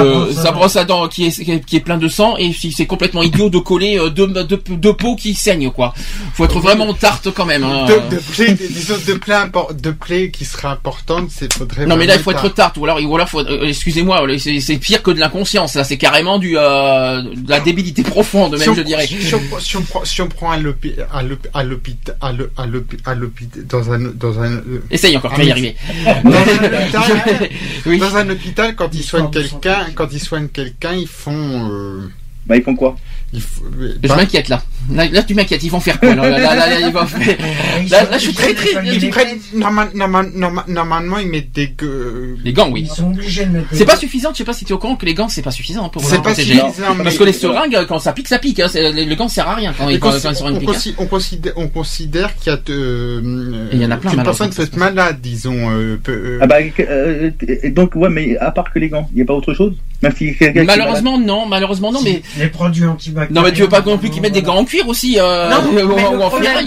euh, 0.04 0.14
brosse 0.26 0.38
à 0.38 0.41
sa 0.41 0.43
dents. 0.51 0.58
brosse 0.58 0.76
à 0.76 0.84
dents 0.86 1.08
qui 1.08 1.26
est, 1.26 1.66
qui 1.66 1.76
est 1.76 1.80
plein 1.80 1.97
de 1.97 2.08
sang 2.08 2.36
et 2.38 2.51
c'est 2.76 2.86
complètement 2.86 3.24
idiot 3.24 3.49
de 3.49 3.60
coller 3.60 3.97
euh, 3.99 4.10
deux, 4.10 4.28
deux, 4.28 4.62
deux 4.70 4.93
peaux 4.93 5.16
qui 5.16 5.34
saignent 5.34 5.72
quoi. 5.72 5.93
Faut 6.34 6.45
être 6.45 6.60
vraiment 6.60 6.93
tarte 6.93 7.30
quand 7.32 7.45
même. 7.45 7.64
hein. 7.64 7.86
De, 7.86 8.16
de 8.16 8.22
plaies, 8.22 8.54
disons, 8.54 8.95
de 9.08 9.14
plaies, 9.14 9.36
impor- 9.36 9.74
de 9.74 9.91
plaies 9.91 10.30
qui 10.32 10.45
seraient 10.45 10.68
importantes, 10.70 11.30
c'est 11.32 11.51
faudrait. 11.54 11.86
Non 11.86 11.95
mais 11.95 12.06
là 12.06 12.16
il 12.16 12.22
faut 12.22 12.32
être 12.32 12.49
tarte 12.54 12.78
ou 12.78 12.86
alors 12.86 12.99
ou 13.04 13.16
alors 13.16 13.30
faut 13.30 13.39
euh, 13.39 13.66
excusez-moi 13.68 14.26
c'est 14.38 14.78
pire 14.78 15.01
que 15.04 15.12
de 15.12 15.20
l'inconscience 15.20 15.76
là 15.76 15.84
c'est 15.84 15.97
carrément 15.97 16.39
du 16.39 16.56
euh, 16.58 17.22
de 17.22 17.49
la 17.49 17.60
débilité 17.60 18.04
profonde 18.04 18.51
même 18.54 18.62
si 18.62 18.70
on, 18.70 18.76
je 18.76 18.82
dirais. 18.82 19.08
Si 19.08 19.34
on, 19.36 19.60
si 19.60 19.78
on 19.78 19.82
prend, 19.82 20.04
si 20.06 20.22
on 20.22 20.28
prend 20.28 20.51
à 20.51 20.58
l'hôpi- 20.58 20.93
à 21.14 21.22
l'hôpital, 21.24 22.16
à 22.22 22.32
l'hô- 22.32 22.49
à 22.58 22.66
l'hôpi- 22.66 22.97
à 23.06 23.14
l'hôpital, 23.16 23.66
dans 23.68 23.91
un, 23.91 23.99
dans 23.99 24.39
un. 24.39 24.51
euh, 24.54 24.84
Essaye 24.91 25.16
encore, 25.18 25.32
tu 25.34 25.38
vas 25.38 25.43
y 25.43 25.51
arriver. 25.51 25.76
Dans 26.24 26.32
un 26.32 26.41
hôpital, 26.41 27.49
Oui. 27.86 27.99
dans 27.99 28.16
un 28.16 28.30
hôpital, 28.30 28.76
quand 28.76 28.89
ils 28.93 29.04
soignent 29.04 29.30
quelqu'un, 29.32 29.86
quand 29.93 30.11
ils 30.11 30.19
soignent 30.19 30.47
quelqu'un, 30.49 30.93
ils 30.93 31.07
font. 31.07 31.69
Euh, 31.71 32.09
Bah 32.45 32.57
ils 32.57 32.63
font 32.63 32.75
quoi? 32.75 32.95
Je 33.34 34.07
bah, 34.07 34.15
m'inquiète 34.15 34.47
là. 34.49 34.61
là. 34.91 35.07
Là 35.09 35.23
tu 35.23 35.34
m'inquiètes 35.34 35.63
ils 35.63 35.69
vont 35.71 35.79
faire 35.79 35.99
quoi 35.99 36.13
là, 36.13 36.29
là, 36.29 36.38
là, 36.38 36.55
là, 36.55 36.69
là, 36.69 36.88
ils 36.88 36.93
vont 36.93 37.05
faire- 37.05 37.38
là, 37.89 38.03
là, 38.11 38.17
je 38.17 38.23
suis 38.23 38.34
très 38.34 38.53
très. 38.53 38.69
ils 38.93 39.09
prennent, 39.09 39.39
normal- 39.53 39.89
normal- 39.95 40.31
normal- 40.36 40.65
normalement, 40.67 41.17
ils 41.17 41.27
mettent 41.27 41.51
des 41.51 41.69
gueux- 41.69 42.38
Les 42.43 42.53
gants 42.53 42.69
oui. 42.71 42.81
Ils 42.81 42.89
sont 42.89 43.07
obligés 43.11 43.45
de 43.45 43.51
mettre 43.51 43.69
des 43.71 43.77
C'est 43.77 43.86
pas 43.86 43.95
suffisant, 43.97 44.29
je 44.34 44.38
sais 44.38 44.43
pas 44.43 44.53
si 44.53 44.65
tu 44.65 44.71
es 44.71 44.75
au 44.75 44.77
courant 44.77 44.95
que 44.95 45.05
les 45.05 45.13
gants 45.15 45.29
c'est 45.29 45.41
pas 45.41 45.51
suffisant 45.51 45.89
pour 45.89 46.03
C'est 46.03 46.21
pas 46.21 46.36
suffisant, 46.36 46.71
Parce 47.03 47.17
que 47.17 47.23
les 47.23 47.34
seringues 47.34 47.86
quand 47.88 47.99
ça 47.99 48.13
pique 48.13 48.27
ça 48.27 48.38
pique, 48.39 48.59
hein. 48.59 48.67
Le 48.75 49.15
gant 49.15 49.27
sert 49.27 49.47
à 49.47 49.55
rien 49.55 49.73
quand, 49.75 49.86
quand, 49.99 50.11
quand 50.21 50.49
une 50.49 50.57
on, 50.57 50.59
pique. 50.59 50.69
consi- 50.69 50.93
on 50.97 51.05
considère, 51.07 51.53
on 51.55 51.67
considère 51.67 52.36
qu'il 52.36 52.51
y 52.51 52.55
a 52.55 52.57
de, 52.57 52.73
euh, 52.73 53.69
il 53.73 53.81
y 53.81 53.86
en 53.86 53.91
a 53.91 53.97
plein, 53.97 54.11
qu'une 54.11 54.17
malheureusement. 54.17 54.45
personne 54.47 54.49
peut 54.53 54.63
être 54.63 54.77
malade, 54.77 55.17
disons. 55.21 55.71
euh, 55.71 55.97
peut, 56.01 56.11
euh, 56.11 56.39
Ah 56.41 56.47
bah 56.47 56.57
euh, 56.79 57.31
et 57.41 57.69
donc 57.71 57.95
ouais 57.95 58.09
mais 58.09 58.38
à 58.38 58.51
part 58.51 58.71
que 58.71 58.79
les 58.79 58.89
gants, 58.89 59.09
il 59.13 59.19
y 59.19 59.21
a 59.21 59.25
pas 59.25 59.34
autre 59.34 59.53
chose? 59.53 59.73
Même 60.04 60.12
si 60.16 60.36
quelqu'un 60.36 60.51
qui 60.51 60.60
est 60.60 60.64
Malheureusement 60.66 61.18
non, 61.18 61.45
malheureusement 61.47 61.91
non 61.91 62.01
mais 62.04 62.22
les 62.38 62.47
produits 62.49 62.86
antibactériens. 62.86 63.41
non 63.41 63.47
mais 63.47 63.54
tu 63.54 63.62
veux 63.64 63.70
pas 63.70 63.82
non 63.82 63.97
plus 63.97 64.10
qu'ils 64.10 64.22
mettent 64.22 64.34
des 64.34 64.41
gants 64.41 64.58
en 64.58 64.66
cuir 64.66 64.88
aussi 64.88 65.18
euh, 65.20 65.49
Non, 65.49 65.72
mais 65.74 65.82
le 65.82 65.88
en 65.88 66.30
problème, 66.30 66.58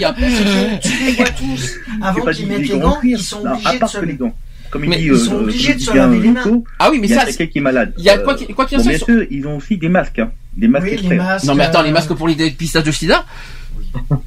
tu 0.81 0.89
les 1.05 1.11
vois 1.13 1.25
tous. 1.29 1.75
Avant 2.01 2.25
qu'ils 2.31 2.47
mettent 2.47 2.57
des 2.57 2.63
les 2.63 2.69
gants 2.79 2.87
en 2.87 2.89
gants, 2.95 2.99
cuir. 2.99 3.17
ils 3.19 3.23
sont 3.23 3.45
obligés 3.45 3.79
de 3.79 3.85
se 3.87 3.97
que 3.99 4.05
les 4.05 4.13
gants. 4.15 4.33
Comme 4.71 4.83
il 4.83 4.89
Mais 4.89 4.97
dit, 4.97 5.03
ils 5.05 5.11
euh, 5.11 5.17
sont 5.17 5.35
euh, 5.35 5.39
obligés 5.41 5.73
de 5.75 5.79
se 5.79 5.95
laver 5.95 6.19
les 6.19 6.27
euh, 6.27 6.31
mains. 6.33 6.61
Ah 6.79 6.89
oui 6.91 6.97
mais 6.99 7.07
il 7.07 7.11
y 7.11 7.13
a 7.13 7.19
ça 7.19 7.25
quelqu'un 7.27 7.45
qui 7.47 7.57
est 7.59 7.61
malade. 7.61 7.93
il 7.97 8.03
y 8.03 8.09
a 8.09 8.17
Euh, 8.17 8.23
quoi 8.23 8.35
qu'il- 8.35 8.53
quoi 8.53 8.65
qu'il 8.65 8.77
en 8.77 8.81
bon, 8.81 8.83
soit, 8.83 8.89
bien 8.91 8.97
sur- 8.97 9.07
sûr, 9.07 9.25
ils 9.31 9.47
ont 9.47 9.55
aussi 9.57 9.77
des 9.77 9.87
masques, 9.87 10.19
hein. 10.19 10.31
des 10.57 10.67
masques 10.67 10.83
Oui, 10.85 10.89
les 10.91 10.97
exprès. 10.97 11.15
masques. 11.15 11.45
Non 11.45 11.55
mais 11.55 11.63
attends, 11.63 11.83
les 11.83 11.89
euh, 11.89 11.93
masques 11.93 12.13
pour 12.13 12.27
les 12.27 12.35
dépistages 12.35 12.83
de 12.83 12.91
sida 12.91 13.23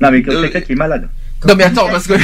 Non 0.01 0.11
mais 0.11 0.23
comme 0.23 0.41
quelqu'un 0.43 0.61
qui 0.63 0.73
est 0.73 0.77
malade. 0.77 1.09
Non 1.49 1.55
mais 1.57 1.65
attends 1.65 1.89
parce 1.89 2.07
que 2.07 2.13
nous 2.15 2.19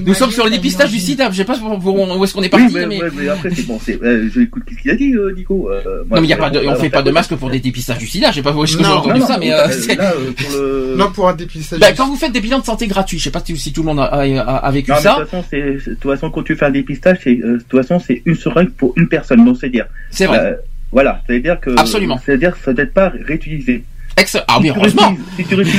Imagine 0.00 0.14
sommes 0.14 0.30
sur 0.30 0.44
le 0.44 0.50
dépistage 0.50 0.90
du 0.90 0.98
sida, 0.98 1.30
je 1.30 1.36
sais 1.36 1.44
pas 1.44 1.54
où 1.58 2.24
est-ce 2.24 2.32
qu'on 2.34 2.42
est 2.42 2.44
Oui, 2.44 2.48
parti 2.62 2.74
mais, 2.74 2.86
mais 2.86 3.02
ouais, 3.02 3.10
mais 3.14 3.28
après 3.28 3.50
c'est 3.54 3.66
bon, 3.66 3.78
c'est, 3.84 3.98
je 4.02 4.40
écoute 4.40 4.62
ce 4.70 4.80
qu'il 4.80 4.90
a 4.90 4.94
dit, 4.94 5.12
euh, 5.14 5.32
Nico. 5.36 5.68
Euh, 5.70 6.04
moi, 6.08 6.16
non 6.16 6.22
mais 6.22 6.28
y 6.28 6.32
a 6.32 6.36
pas 6.38 6.48
de, 6.50 6.60
on 6.66 6.74
fait 6.76 6.88
pas 6.88 7.02
de 7.02 7.10
masque 7.10 7.34
pour 7.34 7.50
des 7.50 7.60
dépistages 7.60 7.98
du 7.98 8.06
sida, 8.06 8.30
je 8.30 8.36
sais 8.36 8.42
pas 8.42 8.52
où 8.52 8.64
est-ce 8.64 8.76
que 8.78 8.82
j'ai 8.82 8.88
Non, 8.88 8.96
entendu 8.96 9.20
Non, 9.20 9.26
ça 9.26 9.34
non, 9.34 9.40
mais 9.40 9.52
euh, 9.52 9.68
c'est- 9.70 9.94
là, 9.96 10.12
pour 10.12 10.50
le... 10.58 10.94
non, 10.96 11.10
pour 11.12 11.28
un 11.28 11.34
dépistage. 11.34 11.78
Bah, 11.80 11.92
quand 11.94 12.06
vous 12.08 12.16
faites 12.16 12.32
des 12.32 12.40
bilans 12.40 12.60
de 12.60 12.64
santé 12.64 12.86
gratuits, 12.86 13.18
je 13.18 13.24
sais 13.24 13.30
pas 13.30 13.42
si, 13.44 13.54
si 13.58 13.72
tout 13.74 13.82
le 13.82 13.86
monde 13.88 14.00
a, 14.00 14.04
a- 14.04 14.22
a- 14.22 14.56
a 14.56 14.70
vécu 14.70 14.90
Non, 14.90 14.96
mais 14.96 15.02
de 15.02 15.04
ça. 15.06 15.16
toute 15.20 15.28
façon, 15.28 15.44
c'est, 15.50 15.76
c'est- 15.84 15.90
de 15.90 15.94
toute 15.96 16.10
façon, 16.10 16.30
quand 16.30 16.42
tu 16.42 16.56
fais 16.56 16.64
un 16.64 16.70
dépistage, 16.70 17.18
c'est, 17.24 17.38
euh, 17.42 17.58
de 17.58 17.62
toute 17.68 17.82
façon, 17.82 17.98
c'est 18.00 18.22
une 18.24 18.36
seringue 18.36 18.70
pour 18.70 18.94
une 18.96 19.08
personne. 19.08 19.44
Donc, 19.44 19.58
c'est 19.60 19.68
dire. 19.68 19.86
C'est 20.10 20.24
vrai. 20.26 20.38
euh, 20.40 20.54
voilà, 20.92 21.20
c'est-à-dire 21.26 21.60
que. 21.60 21.78
Absolument. 21.78 22.18
C'est-à-dire 22.24 22.52
que 22.52 22.58
ça 22.64 22.72
doit 22.72 22.84
être 22.84 22.94
pas 22.94 23.12
réutilisé. 23.26 23.84
Ex 24.18 24.36
ah 24.48 24.58
oui, 24.60 24.68
Si 24.68 24.72
tu 24.72 24.78
heureusement. 24.78 25.14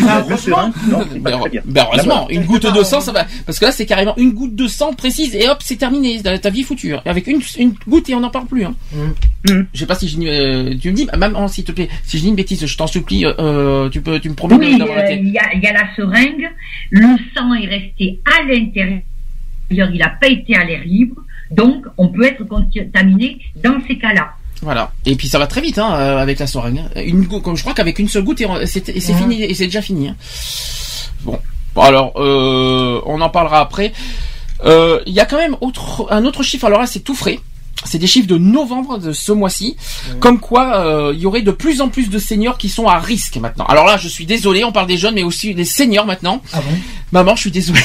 Ah, 0.08 0.20
heureusement. 0.20 0.38
seringues, 0.38 0.74
non, 0.92 1.00
c'est 1.12 1.20
pas 1.24 1.32
Ben, 1.32 1.40
très 1.40 1.50
bien. 1.50 1.62
ben, 1.66 1.86
une 2.30 2.44
goutte 2.46 2.72
de 2.72 2.84
sang, 2.84 3.02
ça 3.02 3.12
va. 3.12 3.26
Parce 3.48 3.58
que 3.58 3.66
là, 3.66 3.72
c'est 3.72 3.86
carrément 3.88 4.16
une 4.18 4.32
goutte 4.32 4.56
de 4.56 4.68
sang 4.68 4.94
précise 4.94 5.34
et 5.36 5.50
hop, 5.50 5.58
c'est 5.62 5.78
terminé. 5.78 6.22
Ta 6.22 6.38
ta 6.38 6.50
vie 6.52 6.60
est 6.62 6.64
foutue. 6.64 6.94
hein. 6.94 7.02
Avec 7.06 7.26
une, 7.28 7.42
une 7.58 7.74
goutte 7.88 8.10
et 8.10 8.16
on 8.16 8.20
n'en 8.20 8.30
parle 8.30 8.46
plus. 8.46 8.64
Hein. 8.66 8.76
Mm. 8.94 9.52
Mm. 9.52 9.68
Je 9.74 9.80
sais 9.80 9.86
pas 9.88 9.96
si 9.96 10.08
je 10.08 10.18
dis, 10.18 10.28
euh, 10.28 10.76
tu 10.80 10.92
me 10.92 10.96
dis, 10.96 11.08
maman, 11.18 11.48
s'il 11.48 11.64
te 11.64 11.72
plaît, 11.72 11.90
si 12.06 12.18
je 12.18 12.24
dis 12.24 12.30
une 12.30 12.36
bêtise, 12.36 12.64
je 12.66 12.78
t'en 12.78 12.86
supplie, 12.88 13.26
euh, 13.26 13.34
euh, 13.40 13.90
tu 13.90 14.02
peux, 14.02 14.20
tu 14.20 14.30
me 14.30 14.36
promets 14.36 14.58
de- 14.58 14.62
Oui, 14.66 14.78
d'avoir 14.78 15.00
euh, 15.00 15.12
il 15.12 15.30
y, 15.30 15.32
y 15.34 15.68
a 15.68 15.74
la 15.74 15.96
seringue, 15.96 16.48
le 16.92 17.08
sang 17.36 17.54
est 17.56 17.66
resté 17.68 18.20
à 18.26 18.44
l'intérieur, 18.44 19.00
il 19.72 19.98
n'a 19.98 20.10
pas 20.10 20.28
été 20.28 20.56
à 20.56 20.64
l'air 20.64 20.82
libre, 20.86 21.16
donc 21.52 21.86
on 21.98 22.10
peut 22.10 22.26
être 22.26 22.44
contaminé 22.44 23.40
dans 23.64 23.78
ces 23.88 23.98
cas-là. 23.98 24.30
Voilà. 24.62 24.92
Et 25.06 25.16
puis 25.16 25.28
ça 25.28 25.38
va 25.40 25.48
très 25.48 25.62
vite, 25.62 25.78
hein, 25.78 25.94
euh, 25.94 26.18
avec 26.18 26.40
la 26.40 26.48
seringue. 26.48 26.80
hein. 26.96 27.02
Une 27.02 27.24
goutte, 27.26 27.44
comme 27.44 27.56
je 27.56 27.62
crois 27.62 27.74
qu'avec 27.74 28.00
une 28.00 28.08
seule 28.10 28.24
goutte, 28.24 28.42
et, 28.42 28.66
c'est 28.66 28.88
Ouais. 28.88 29.02
fini, 29.18 29.44
et 29.44 29.54
c'est 29.54 29.66
déjà 29.66 29.82
fini. 29.82 30.08
hein. 30.10 30.16
Bon. 31.24 31.40
Bon, 31.76 31.82
alors, 31.82 32.14
euh, 32.18 33.00
on 33.06 33.22
en 33.22 33.30
parlera 33.30 33.60
après. 33.62 33.94
Euh, 34.66 35.00
Il 35.06 35.14
y 35.14 35.20
a 35.20 35.26
quand 35.26 35.38
même 35.38 35.56
autre, 35.62 36.08
un 36.10 36.26
autre 36.26 36.42
chiffre. 36.42 36.66
Alors 36.66 36.80
là, 36.80 36.88
c'est 36.88 37.02
tout 37.02 37.14
frais. 37.14 37.40
C'est 37.86 38.00
des 38.00 38.08
chiffres 38.08 38.28
de 38.28 38.38
novembre 38.38 38.98
de 38.98 39.12
ce 39.14 39.32
mois-ci, 39.32 39.78
comme 40.20 40.40
quoi 40.40 40.78
euh, 40.86 41.14
il 41.14 41.20
y 41.22 41.26
aurait 41.26 41.42
de 41.44 41.52
plus 41.52 41.80
en 41.80 41.90
plus 41.90 42.10
de 42.10 42.18
seniors 42.18 42.58
qui 42.58 42.70
sont 42.70 42.88
à 42.88 42.98
risque 43.00 43.38
maintenant. 43.38 43.66
Alors 43.66 43.86
là, 43.86 43.98
je 43.98 44.08
suis 44.08 44.26
désolé, 44.26 44.64
on 44.64 44.72
parle 44.72 44.88
des 44.88 44.98
jeunes, 44.98 45.16
mais 45.16 45.24
aussi 45.24 45.54
des 45.54 45.64
seniors 45.64 46.06
maintenant. 46.06 46.42
Ah 46.54 46.60
bon? 46.60 46.76
Maman, 47.12 47.36
je 47.36 47.42
suis 47.42 47.52
désolé. 47.52 47.80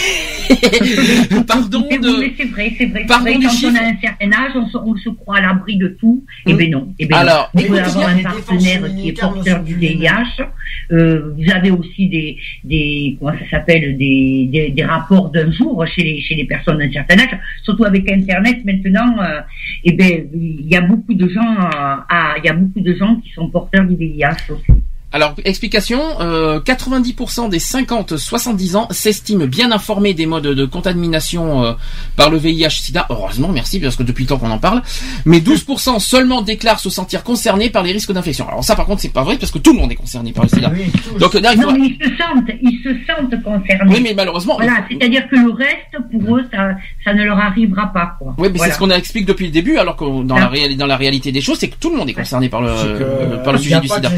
Pardon 1.46 1.86
Mais, 1.90 1.98
oui, 1.98 2.02
de. 2.02 2.20
mais 2.20 2.34
c'est 2.36 2.44
vrai, 2.44 2.74
c'est 2.76 2.86
vrai. 2.86 3.04
Pardon 3.06 3.24
vrai, 3.24 3.34
quand 3.42 3.50
chiffre. 3.50 3.72
on 3.72 3.76
a 3.76 3.88
un 3.88 3.96
certain 4.00 4.32
âge, 4.32 4.52
on 4.56 4.68
se, 4.68 4.76
on 4.78 4.96
se 4.96 5.08
croit 5.10 5.36
à 5.36 5.40
l'abri 5.42 5.76
de 5.76 5.88
tout. 6.00 6.24
Eh 6.46 6.52
Mm. 6.52 6.56
ben 6.56 6.70
non. 6.70 6.94
Eh 6.98 7.06
ben 7.06 7.16
Alors, 7.18 7.50
non. 7.54 7.60
Vous 7.60 7.66
pouvez 7.68 7.80
avoir 7.80 8.08
un 8.08 8.22
partenaire 8.22 8.82
qui 8.96 9.08
est 9.08 9.20
porteur 9.20 9.62
du 9.62 9.74
VIH. 9.76 10.42
Euh, 10.90 11.32
vous 11.38 11.50
avez 11.52 11.70
aussi 11.70 12.08
des, 12.08 12.36
des 12.64 13.16
comment 13.20 13.32
ça 13.38 13.50
s'appelle, 13.58 13.96
des, 13.96 14.48
des, 14.50 14.70
des 14.70 14.84
rapports 14.84 15.30
d'un 15.30 15.50
jour 15.52 15.84
chez 15.94 16.02
les, 16.02 16.20
chez 16.20 16.34
les 16.34 16.44
personnes 16.44 16.78
d'un 16.78 16.90
certain 16.92 17.18
âge. 17.18 17.38
Surtout 17.62 17.84
avec 17.84 18.10
Internet 18.10 18.58
maintenant, 18.64 19.14
euh, 19.22 19.40
eh 19.84 19.92
ben, 19.92 20.28
il 20.32 20.66
y 20.68 20.76
a 20.76 20.80
beaucoup 20.80 21.14
de 21.14 21.28
gens, 21.28 21.54
euh, 21.56 21.96
à- 22.08 22.34
il 22.38 22.44
y 22.44 22.48
a 22.48 22.52
beaucoup 22.54 22.80
de 22.80 22.94
gens 22.94 23.16
qui 23.16 23.30
sont 23.30 23.48
porteurs 23.48 23.84
du 23.84 23.96
VIH 23.96 24.50
aussi. 24.50 24.72
Alors, 25.12 25.34
explication, 25.44 26.00
euh, 26.20 26.60
90% 26.60 27.48
des 27.50 27.58
50-70 27.58 28.76
ans 28.76 28.88
s'estiment 28.90 29.46
bien 29.46 29.70
informés 29.72 30.14
des 30.14 30.26
modes 30.26 30.46
de 30.46 30.64
contamination 30.64 31.64
euh, 31.64 31.72
par 32.16 32.30
le 32.30 32.38
VIH-Sida. 32.38 33.06
Heureusement, 33.10 33.48
merci, 33.48 33.78
parce 33.78 33.96
que 33.96 34.02
depuis 34.02 34.24
le 34.24 34.28
temps 34.28 34.38
qu'on 34.38 34.50
en 34.50 34.58
parle. 34.58 34.82
Mais 35.24 35.38
12% 35.40 35.98
seulement 36.00 36.42
déclarent 36.42 36.80
se 36.80 36.90
sentir 36.90 37.22
concernés 37.24 37.68
par 37.70 37.82
les 37.82 37.92
risques 37.92 38.12
d'infection. 38.12 38.48
Alors 38.48 38.64
ça, 38.64 38.74
par 38.74 38.86
contre, 38.86 39.02
c'est 39.02 39.12
pas 39.12 39.22
vrai, 39.22 39.36
parce 39.38 39.52
que 39.52 39.58
tout 39.58 39.72
le 39.72 39.80
monde 39.80 39.92
est 39.92 39.96
concerné 39.96 40.32
par 40.32 40.44
le 40.44 40.48
Sida. 40.50 40.70
Oui. 40.74 40.84
Donc 41.18 41.34
là, 41.34 41.52
il 41.54 41.60
faut... 41.60 41.70
Non, 41.72 41.78
mais 41.78 41.88
ils 41.88 41.98
se 42.02 42.16
sentent, 42.16 42.50
ils 42.62 42.80
se 42.82 42.90
sentent 43.06 43.42
concernés. 43.42 43.92
Oui, 43.94 44.00
mais 44.02 44.14
malheureusement... 44.14 44.54
Voilà, 44.56 44.84
c'est-à-dire 44.90 45.28
que 45.28 45.36
le 45.36 45.50
reste, 45.52 46.10
pour 46.10 46.36
eux, 46.36 46.44
ça, 46.52 46.70
ça 47.04 47.12
ne 47.14 47.22
leur 47.24 47.38
arrivera 47.38 47.92
pas, 47.92 48.16
quoi. 48.18 48.34
Oui, 48.38 48.48
mais 48.50 48.56
Voilà. 48.58 48.72
c'est 48.72 48.78
ce 48.78 48.82
qu'on 48.82 48.90
explique 48.90 49.26
depuis 49.26 49.46
le 49.46 49.52
début, 49.52 49.76
alors 49.76 49.96
que 49.96 50.04
dans, 50.24 50.36
Ah. 50.36 50.40
la, 50.40 50.48
réali- 50.48 50.76
dans 50.76 50.86
la 50.86 50.96
réalité 50.96 51.32
des 51.32 51.40
choses, 51.40 51.58
c'est 51.58 51.68
que 51.68 51.76
tout 51.78 51.90
le 51.90 51.96
monde 51.96 52.08
est 52.08 52.14
concerné 52.14 52.48
par 52.48 52.62
le, 52.62 52.68
que, 52.68 53.02
euh, 53.02 53.36
par 53.44 53.52
le 53.52 53.58
sujet 53.58 53.74
a 53.74 53.80
du 53.80 53.88
sida. 53.88 54.08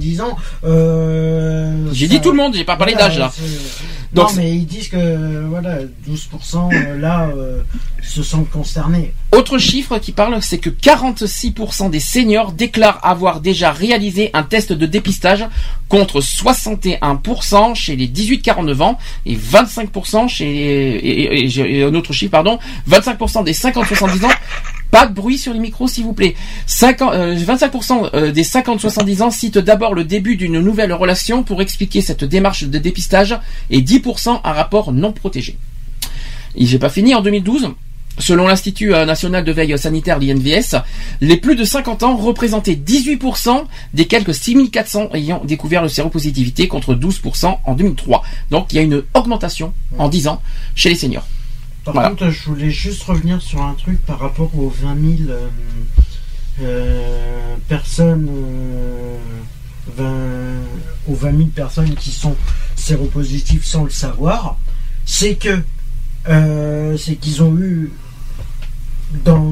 Les 0.00 0.16
50-70 0.16 0.22
ans. 0.22 0.36
Euh, 0.64 1.86
J'ai 1.92 2.08
dit 2.08 2.20
tout 2.20 2.30
le 2.30 2.36
monde, 2.36 2.54
j'ai 2.54 2.64
pas 2.64 2.76
parlé 2.76 2.92
Voilà, 2.94 3.08
d'âge 3.08 3.18
là. 3.18 3.32
Donc, 4.12 4.30
non, 4.30 4.36
mais 4.38 4.50
ils 4.56 4.66
disent 4.66 4.88
que 4.88 5.44
voilà, 5.48 5.78
12% 6.08 6.74
euh, 6.74 6.98
là 6.98 7.28
euh, 7.36 7.60
se 8.02 8.24
sentent 8.24 8.50
concernés. 8.50 9.14
Autre 9.30 9.58
chiffre 9.58 9.98
qui 9.98 10.10
parle, 10.10 10.42
c'est 10.42 10.58
que 10.58 10.68
46% 10.68 11.90
des 11.90 12.00
seniors 12.00 12.50
déclarent 12.50 12.98
avoir 13.04 13.40
déjà 13.40 13.70
réalisé 13.70 14.30
un 14.34 14.42
test 14.42 14.72
de 14.72 14.86
dépistage 14.86 15.46
contre 15.88 16.20
61% 16.20 17.74
chez 17.76 17.94
les 17.94 18.08
18-49 18.08 18.82
ans 18.82 18.98
et 19.26 19.36
25% 19.36 20.26
chez 20.28 20.44
et, 20.46 20.98
et- 21.44 21.44
et- 21.46 21.78
et 21.78 21.82
un 21.84 21.94
autre 21.94 22.12
chiffre 22.12 22.32
pardon, 22.32 22.58
25% 22.88 23.44
des 23.44 23.52
50-70 23.52 24.24
ans. 24.24 24.28
Pas 24.90 25.06
de 25.06 25.14
bruit 25.14 25.38
sur 25.38 25.52
les 25.52 25.60
micros, 25.60 25.88
s'il 25.88 26.04
vous 26.04 26.12
plaît. 26.12 26.34
50, 26.66 27.14
euh, 27.14 27.36
25% 27.36 28.10
euh, 28.14 28.32
des 28.32 28.42
50-70 28.42 29.22
ans 29.22 29.30
citent 29.30 29.58
d'abord 29.58 29.94
le 29.94 30.04
début 30.04 30.36
d'une 30.36 30.60
nouvelle 30.60 30.92
relation 30.92 31.42
pour 31.42 31.62
expliquer 31.62 32.00
cette 32.00 32.24
démarche 32.24 32.64
de 32.64 32.78
dépistage 32.78 33.38
et 33.70 33.80
10% 33.80 34.40
un 34.42 34.52
rapport 34.52 34.92
non 34.92 35.12
protégé. 35.12 35.56
Et 36.56 36.66
j'ai 36.66 36.78
pas 36.78 36.90
fini 36.90 37.14
en 37.14 37.22
2012. 37.22 37.70
Selon 38.18 38.46
l'Institut 38.46 38.92
euh, 38.92 39.06
national 39.06 39.44
de 39.44 39.52
veille 39.52 39.78
sanitaire, 39.78 40.18
l'INVS, 40.18 40.76
les 41.20 41.36
plus 41.36 41.56
de 41.56 41.64
50 41.64 42.02
ans 42.02 42.16
représentaient 42.16 42.74
18% 42.74 43.64
des 43.94 44.06
quelques 44.06 44.34
6400 44.34 45.10
ayant 45.14 45.42
découvert 45.44 45.82
le 45.82 45.88
séropositivité 45.88 46.68
contre 46.68 46.94
12% 46.94 47.58
en 47.64 47.74
2003. 47.74 48.22
Donc 48.50 48.72
il 48.72 48.76
y 48.76 48.78
a 48.80 48.82
une 48.82 49.02
augmentation 49.14 49.72
en 49.96 50.08
10 50.08 50.28
ans 50.28 50.42
chez 50.74 50.90
les 50.90 50.96
seniors. 50.96 51.26
Par 51.84 51.94
Voilà. 51.94 52.10
contre, 52.10 52.30
je 52.30 52.44
voulais 52.44 52.70
juste 52.70 53.02
revenir 53.04 53.40
sur 53.40 53.62
un 53.62 53.74
truc 53.74 54.00
par 54.04 54.18
rapport 54.18 54.50
aux 54.58 54.68
20 54.68 55.16
000, 55.16 55.30
euh, 55.30 55.48
euh, 56.60 57.56
personnes, 57.68 58.28
euh, 58.30 59.16
20, 59.96 60.12
aux 61.08 61.14
20 61.14 61.36
000 61.36 61.48
personnes 61.48 61.94
qui 61.94 62.10
sont 62.10 62.36
séropositives 62.76 63.64
sans 63.64 63.84
le 63.84 63.90
savoir, 63.90 64.58
c'est 65.06 65.34
que 65.34 65.60
c'est 66.98 67.16
qu'ils 67.16 67.42
ont 67.42 67.56
eu 67.58 67.90
dans, 69.24 69.50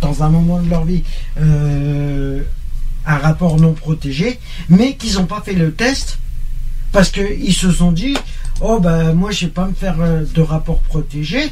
dans 0.00 0.22
un 0.22 0.28
moment 0.30 0.62
de 0.62 0.70
leur 0.70 0.84
vie 0.84 1.02
un 1.36 3.16
rapport 3.18 3.58
non 3.58 3.72
protégé, 3.72 4.38
mais 4.68 4.94
qu'ils 4.94 5.14
n'ont 5.14 5.26
pas 5.26 5.42
fait 5.44 5.54
le 5.54 5.72
test 5.72 6.18
parce 6.92 7.10
qu'ils 7.10 7.54
se 7.54 7.70
sont 7.72 7.92
dit 7.92 8.16
oh 8.60 8.78
ben 8.80 9.12
moi 9.14 9.30
je 9.30 9.46
vais 9.46 9.50
pas 9.52 9.66
me 9.66 9.74
faire 9.74 9.96
euh, 10.00 10.24
de 10.34 10.42
rapport 10.42 10.80
protégé 10.80 11.50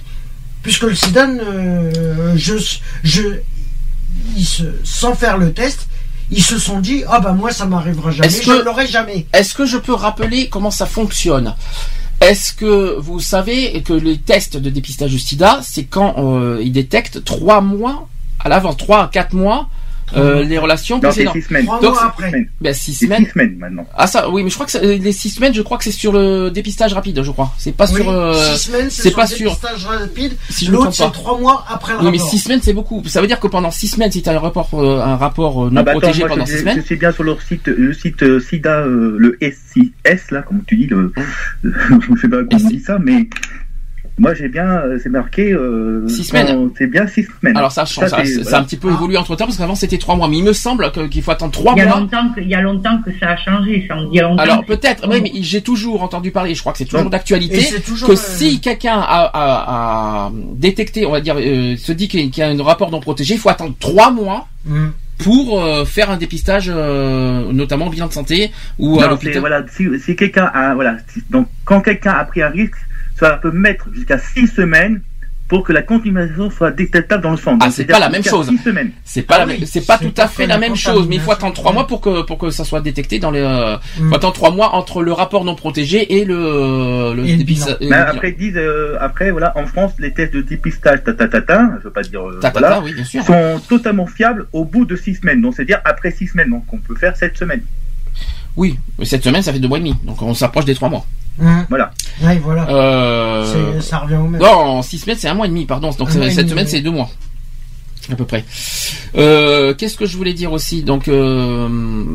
puisque 0.62 0.82
le 0.82 0.94
sida 0.94 1.26
ne- 1.26 2.36
je 2.36 2.54
je 3.02 3.22
ils 4.36 4.44
se- 4.44 4.62
sans 4.84 5.14
faire 5.14 5.38
le 5.38 5.52
test 5.52 5.88
ils 6.30 6.42
se 6.42 6.58
sont 6.58 6.80
dit 6.80 7.04
ah 7.08 7.20
ben 7.20 7.32
moi 7.32 7.50
ça 7.52 7.64
m'arrivera 7.66 8.10
jamais 8.10 8.28
Est-ce 8.28 8.42
je 8.44 8.52
ne 8.52 8.62
l'aurai 8.62 8.86
jamais. 8.86 9.26
Est-ce 9.32 9.54
que 9.54 9.64
je 9.64 9.78
peux 9.78 9.94
rappeler 9.94 10.48
comment 10.48 10.70
ça 10.70 10.84
fonctionne? 10.84 11.54
Est-ce 12.20 12.52
que 12.52 12.98
vous 12.98 13.20
savez 13.20 13.80
que 13.82 13.92
les 13.94 14.18
tests 14.18 14.56
de 14.58 14.68
dépistage 14.68 15.12
du 15.12 15.18
sida, 15.20 15.60
c'est 15.62 15.84
quand 15.84 16.16
euh, 16.18 16.60
ils 16.62 16.72
détectent 16.72 17.24
trois 17.24 17.60
mois 17.62 18.08
à 18.40 18.48
l'avant, 18.50 18.74
trois 18.74 19.04
à 19.04 19.08
quatre 19.08 19.32
mois, 19.34 19.70
euh, 20.16 20.42
les 20.44 20.58
relations 20.58 20.96
Non, 20.96 21.10
c'est 21.12 21.24
précédentes. 21.24 21.34
six 21.34 21.42
semaines. 21.42 21.66
Donc, 21.82 21.94
Six 21.96 22.00
c'est- 22.18 22.26
semaines. 22.28 22.48
Ben, 22.60 22.74
six 22.74 22.92
C'est 22.94 23.04
semaines. 23.06 23.24
six 23.24 23.30
semaines 23.32 23.56
maintenant. 23.58 23.86
Ah 23.94 24.06
ça, 24.06 24.28
oui, 24.30 24.42
mais 24.42 24.50
je 24.50 24.54
crois 24.54 24.66
que 24.66 24.72
c'est- 24.72 24.98
les 24.98 25.12
six 25.12 25.30
semaines, 25.30 25.54
je 25.54 25.62
crois 25.62 25.78
que 25.78 25.84
c'est 25.84 25.90
sur 25.90 26.12
le 26.12 26.50
dépistage 26.50 26.92
rapide, 26.94 27.22
je 27.22 27.30
crois. 27.30 27.52
C'est 27.58 27.72
pas 27.76 27.86
Oui, 27.92 28.00
sur. 28.02 28.10
euh, 28.10 28.34
six 28.34 28.58
semaines 28.66 28.90
c'est 28.90 29.02
c'est 29.02 29.08
sur 29.10 29.16
pas 29.16 29.24
le 29.24 29.28
dépistage 29.38 29.86
rapide 29.86 30.32
Si 30.50 30.66
l'autre 30.66 30.92
c'est 30.92 31.10
trois 31.12 31.38
mois 31.38 31.64
après 31.68 31.92
le 31.94 31.98
Oui, 32.00 32.04
mais 32.12 32.18
rapport 32.18 32.30
six 32.30 32.38
semaines, 32.38 32.60
c'est 32.62 32.72
beaucoup. 32.72 33.02
Ça 33.06 33.20
veut 33.20 33.26
dire 33.26 33.40
que 33.40 33.46
pendant 33.48 33.70
six 33.70 33.88
semaines, 33.88 34.10
si 34.12 34.22
tu 34.22 34.28
as 34.28 34.32
un 34.32 34.38
rapport, 34.38 34.68
euh, 34.74 35.00
un 35.00 35.16
rapport 35.16 35.66
euh, 35.66 35.70
non 35.70 35.80
Ah 35.80 35.82
bah 35.82 35.90
attends, 35.92 36.00
protégé 36.00 36.20
moi, 36.20 36.28
pendant 36.30 36.44
je, 36.46 36.52
six 36.52 36.58
semaines. 36.58 36.76
je 36.80 36.86
suis 36.86 36.96
bien 36.96 37.12
sur 37.12 37.24
leur 37.24 37.40
site, 37.42 37.66
le 37.68 37.92
site 37.92 38.22
euh, 38.22 38.40
SIDA, 38.40 38.80
euh, 38.80 39.16
le 39.18 39.38
SIS, 39.40 40.30
là, 40.30 40.42
comme 40.42 40.62
tu 40.66 40.76
dis, 40.76 40.86
le, 40.86 41.12
je 41.64 41.70
sais 42.20 42.28
pas 42.28 42.38
comment 42.44 42.64
on 42.64 42.68
dit 42.68 42.80
ça, 42.80 42.98
mais 42.98 43.28
moi 44.18 44.34
j'ai 44.34 44.48
bien, 44.48 44.66
euh, 44.66 44.98
c'est 45.02 45.08
marqué. 45.08 45.52
Euh, 45.52 46.06
Six 46.08 46.24
semaines. 46.24 46.70
C'est 46.76 46.86
bien 46.86 47.06
six 47.06 47.26
semaines. 47.40 47.56
Alors 47.56 47.72
ça 47.72 47.84
change, 47.84 48.08
ça, 48.08 48.24
c'est- 48.24 48.44
ça 48.44 48.56
a 48.56 48.60
un 48.60 48.64
petit 48.64 48.76
peu 48.76 48.90
évolué 48.90 49.16
entre 49.16 49.36
temps 49.36 49.44
parce 49.46 49.56
qu'avant 49.56 49.74
c'était 49.74 49.98
trois 49.98 50.16
mois, 50.16 50.28
mais 50.28 50.38
il 50.38 50.44
me 50.44 50.52
semble 50.52 50.90
qu'il 51.10 51.22
faut 51.22 51.30
attendre 51.30 51.52
trois 51.52 51.72
Il 51.76 51.78
y, 51.78 51.82
a 51.82 51.86
mois. 51.86 52.00
longtemps 52.00 52.30
que, 52.34 52.40
il 52.40 52.48
y 52.48 52.54
a 52.54 52.60
longtemps 52.60 53.00
que 53.04 53.10
ça 53.20 53.30
a 53.30 53.36
changé, 53.36 53.84
ça 53.88 53.94
dit 54.10 54.18
longtemps. 54.18 54.42
Alors 54.42 54.64
peut-être, 54.64 55.08
oui, 55.08 55.20
mais 55.22 55.30
j'ai 55.42 55.60
toujours 55.62 56.02
entendu 56.02 56.30
parler, 56.30 56.54
je 56.54 56.60
crois 56.60 56.72
que 56.72 56.78
c'est 56.78 56.84
toujours 56.84 57.10
d'actualité, 57.10 57.58
que 58.06 58.12
euh, 58.12 58.16
si 58.16 58.60
quelqu'un 58.60 58.98
a, 58.98 59.30
a- 59.32 60.26
a 60.26 60.32
détecté, 60.54 61.06
on 61.06 61.12
va 61.12 61.20
dire, 61.20 61.36
euh, 61.38 61.76
se 61.76 61.92
dit 61.92 62.08
qu'il 62.08 62.36
y 62.36 62.42
a 62.42 62.48
un 62.48 62.62
rapport 62.62 62.90
non 62.90 63.00
protégé, 63.00 63.34
il 63.34 63.40
faut 63.40 63.48
attendre 63.50 63.74
trois 63.78 64.10
mois 64.10 64.48
Mm. 64.66 64.88
pour 65.18 65.62
euh, 65.62 65.84
faire 65.84 66.10
un 66.10 66.16
dépistage, 66.16 66.70
euh, 66.74 67.52
notamment 67.52 67.86
au 67.86 67.90
bilan 67.90 68.06
de 68.08 68.12
santé 68.12 68.50
ou 68.78 69.00
à 69.00 69.06
l'hôpital. 69.08 69.38
voilà, 69.38 69.64
si, 69.74 69.86
si 70.04 70.14
quelqu'un 70.16 70.44
a, 70.52 70.74
voilà, 70.74 70.96
si- 71.12 71.22
donc 71.30 71.46
quand 71.64 71.80
quelqu'un 71.80 72.12
a 72.12 72.24
pris 72.24 72.42
un 72.42 72.48
risque, 72.48 72.74
ça 73.18 73.38
peut 73.42 73.50
mettre 73.50 73.88
jusqu'à 73.92 74.18
six 74.18 74.46
semaines 74.46 75.00
pour 75.48 75.62
que 75.62 75.72
la 75.72 75.80
contamination 75.80 76.50
soit 76.50 76.70
détectable 76.72 77.22
dans 77.22 77.30
le 77.30 77.38
sang. 77.38 77.56
Ah, 77.62 77.70
c'est 77.70 77.86
pas 77.86 77.98
la 77.98 78.10
même 78.10 78.22
jusqu'à 78.22 78.36
chose. 78.36 78.48
six 78.50 78.58
semaines. 78.58 78.90
C'est 79.02 79.22
pas 79.22 79.36
Ah 79.40 79.44
oui, 79.46 79.60
même, 79.60 79.64
c'est 79.66 79.86
pas 79.86 79.96
tout 79.96 80.12
à 80.18 80.28
fait 80.28 80.46
la 80.46 80.58
même 80.58 80.76
chose, 80.76 81.08
mais 81.08 81.14
il 81.14 81.22
faut 81.22 81.32
attendre 81.32 81.54
trois 81.54 81.72
mois 81.72 81.86
pour 81.86 82.02
que 82.02 82.20
pour 82.20 82.36
que 82.36 82.50
ça 82.50 82.64
soit 82.64 82.82
détecté 82.82 83.18
dans 83.18 83.30
les. 83.30 83.40
Euh, 83.40 83.76
Mm. 83.98 84.10
faut 84.10 84.14
attendre 84.16 84.34
trois 84.34 84.50
mois 84.50 84.74
entre 84.74 85.02
le 85.02 85.10
rapport 85.12 85.46
non 85.46 85.54
protégé 85.54 86.18
et 86.20 86.26
le 86.26 87.14
le 87.16 87.22
dépistage. 87.38 87.76
et 87.80 87.84
le 87.84 87.90
Mais 87.90 87.96
bilan. 87.96 88.08
après, 88.10 88.28
ils 88.30 88.36
disent, 88.36 88.56
euh, 88.58 88.96
après, 89.00 89.30
voilà, 89.30 89.56
en 89.56 89.64
France, 89.66 89.92
les 89.98 90.12
tests 90.12 90.34
de 90.34 90.42
dépistage, 90.42 91.02
ta, 91.04 91.14
ta, 91.14 91.26
ta, 91.28 91.40
ta, 91.40 91.70
je 91.78 91.84
veux 91.84 91.92
pas 91.92 92.02
dire, 92.02 92.28
euh, 92.28 92.38
Ta, 92.42 92.50
ta, 92.50 92.60
voilà, 92.60 92.76
ta, 92.76 92.82
oui, 92.82 92.92
bien 92.92 93.04
sûr. 93.04 93.24
sont 93.24 93.58
totalement 93.70 94.06
fiables 94.06 94.46
au 94.52 94.66
bout 94.66 94.84
de 94.84 94.96
six 94.96 95.14
semaines. 95.14 95.40
Donc, 95.40 95.54
c'est-à-dire 95.54 95.80
après 95.86 96.10
six 96.10 96.26
semaines. 96.26 96.50
Donc, 96.50 96.64
on 96.74 96.76
peut 96.76 96.94
faire 96.94 97.16
sept 97.16 97.38
semaines. 97.38 97.62
Oui, 98.56 98.78
mais 98.98 99.04
cette 99.04 99.22
semaine 99.24 99.42
ça 99.42 99.52
fait 99.52 99.58
deux 99.60 99.68
mois 99.68 99.78
et 99.78 99.80
demi, 99.80 99.94
donc 100.04 100.20
on 100.22 100.34
s'approche 100.34 100.64
des 100.64 100.74
trois 100.74 100.88
mois. 100.88 101.04
Mm. 101.38 101.60
Voilà. 101.68 101.90
Ouais, 102.22 102.38
voilà 102.42 102.68
Euh... 102.68 103.72
C'est- 103.80 103.80
ça 103.82 103.98
revient 103.98 104.16
au 104.16 104.26
même 104.26 104.40
Non, 104.40 104.48
en 104.48 104.82
six 104.82 104.98
semaines 104.98 105.16
c'est 105.18 105.28
un 105.28 105.34
mois 105.34 105.46
et 105.46 105.48
demi, 105.48 105.66
pardon. 105.66 105.90
Donc 105.98 106.10
cette 106.10 106.48
semaine 106.48 106.66
c'est 106.66 106.80
deux 106.80 106.90
mois. 106.90 107.08
À 108.10 108.16
peu 108.16 108.24
près. 108.24 108.44
Euh, 109.16 109.74
Qu'est-ce 109.74 109.96
que 109.96 110.06
je 110.06 110.16
voulais 110.16 110.32
dire 110.34 110.52
aussi 110.52 110.82
Donc, 110.82 111.08
euh, 111.08 111.68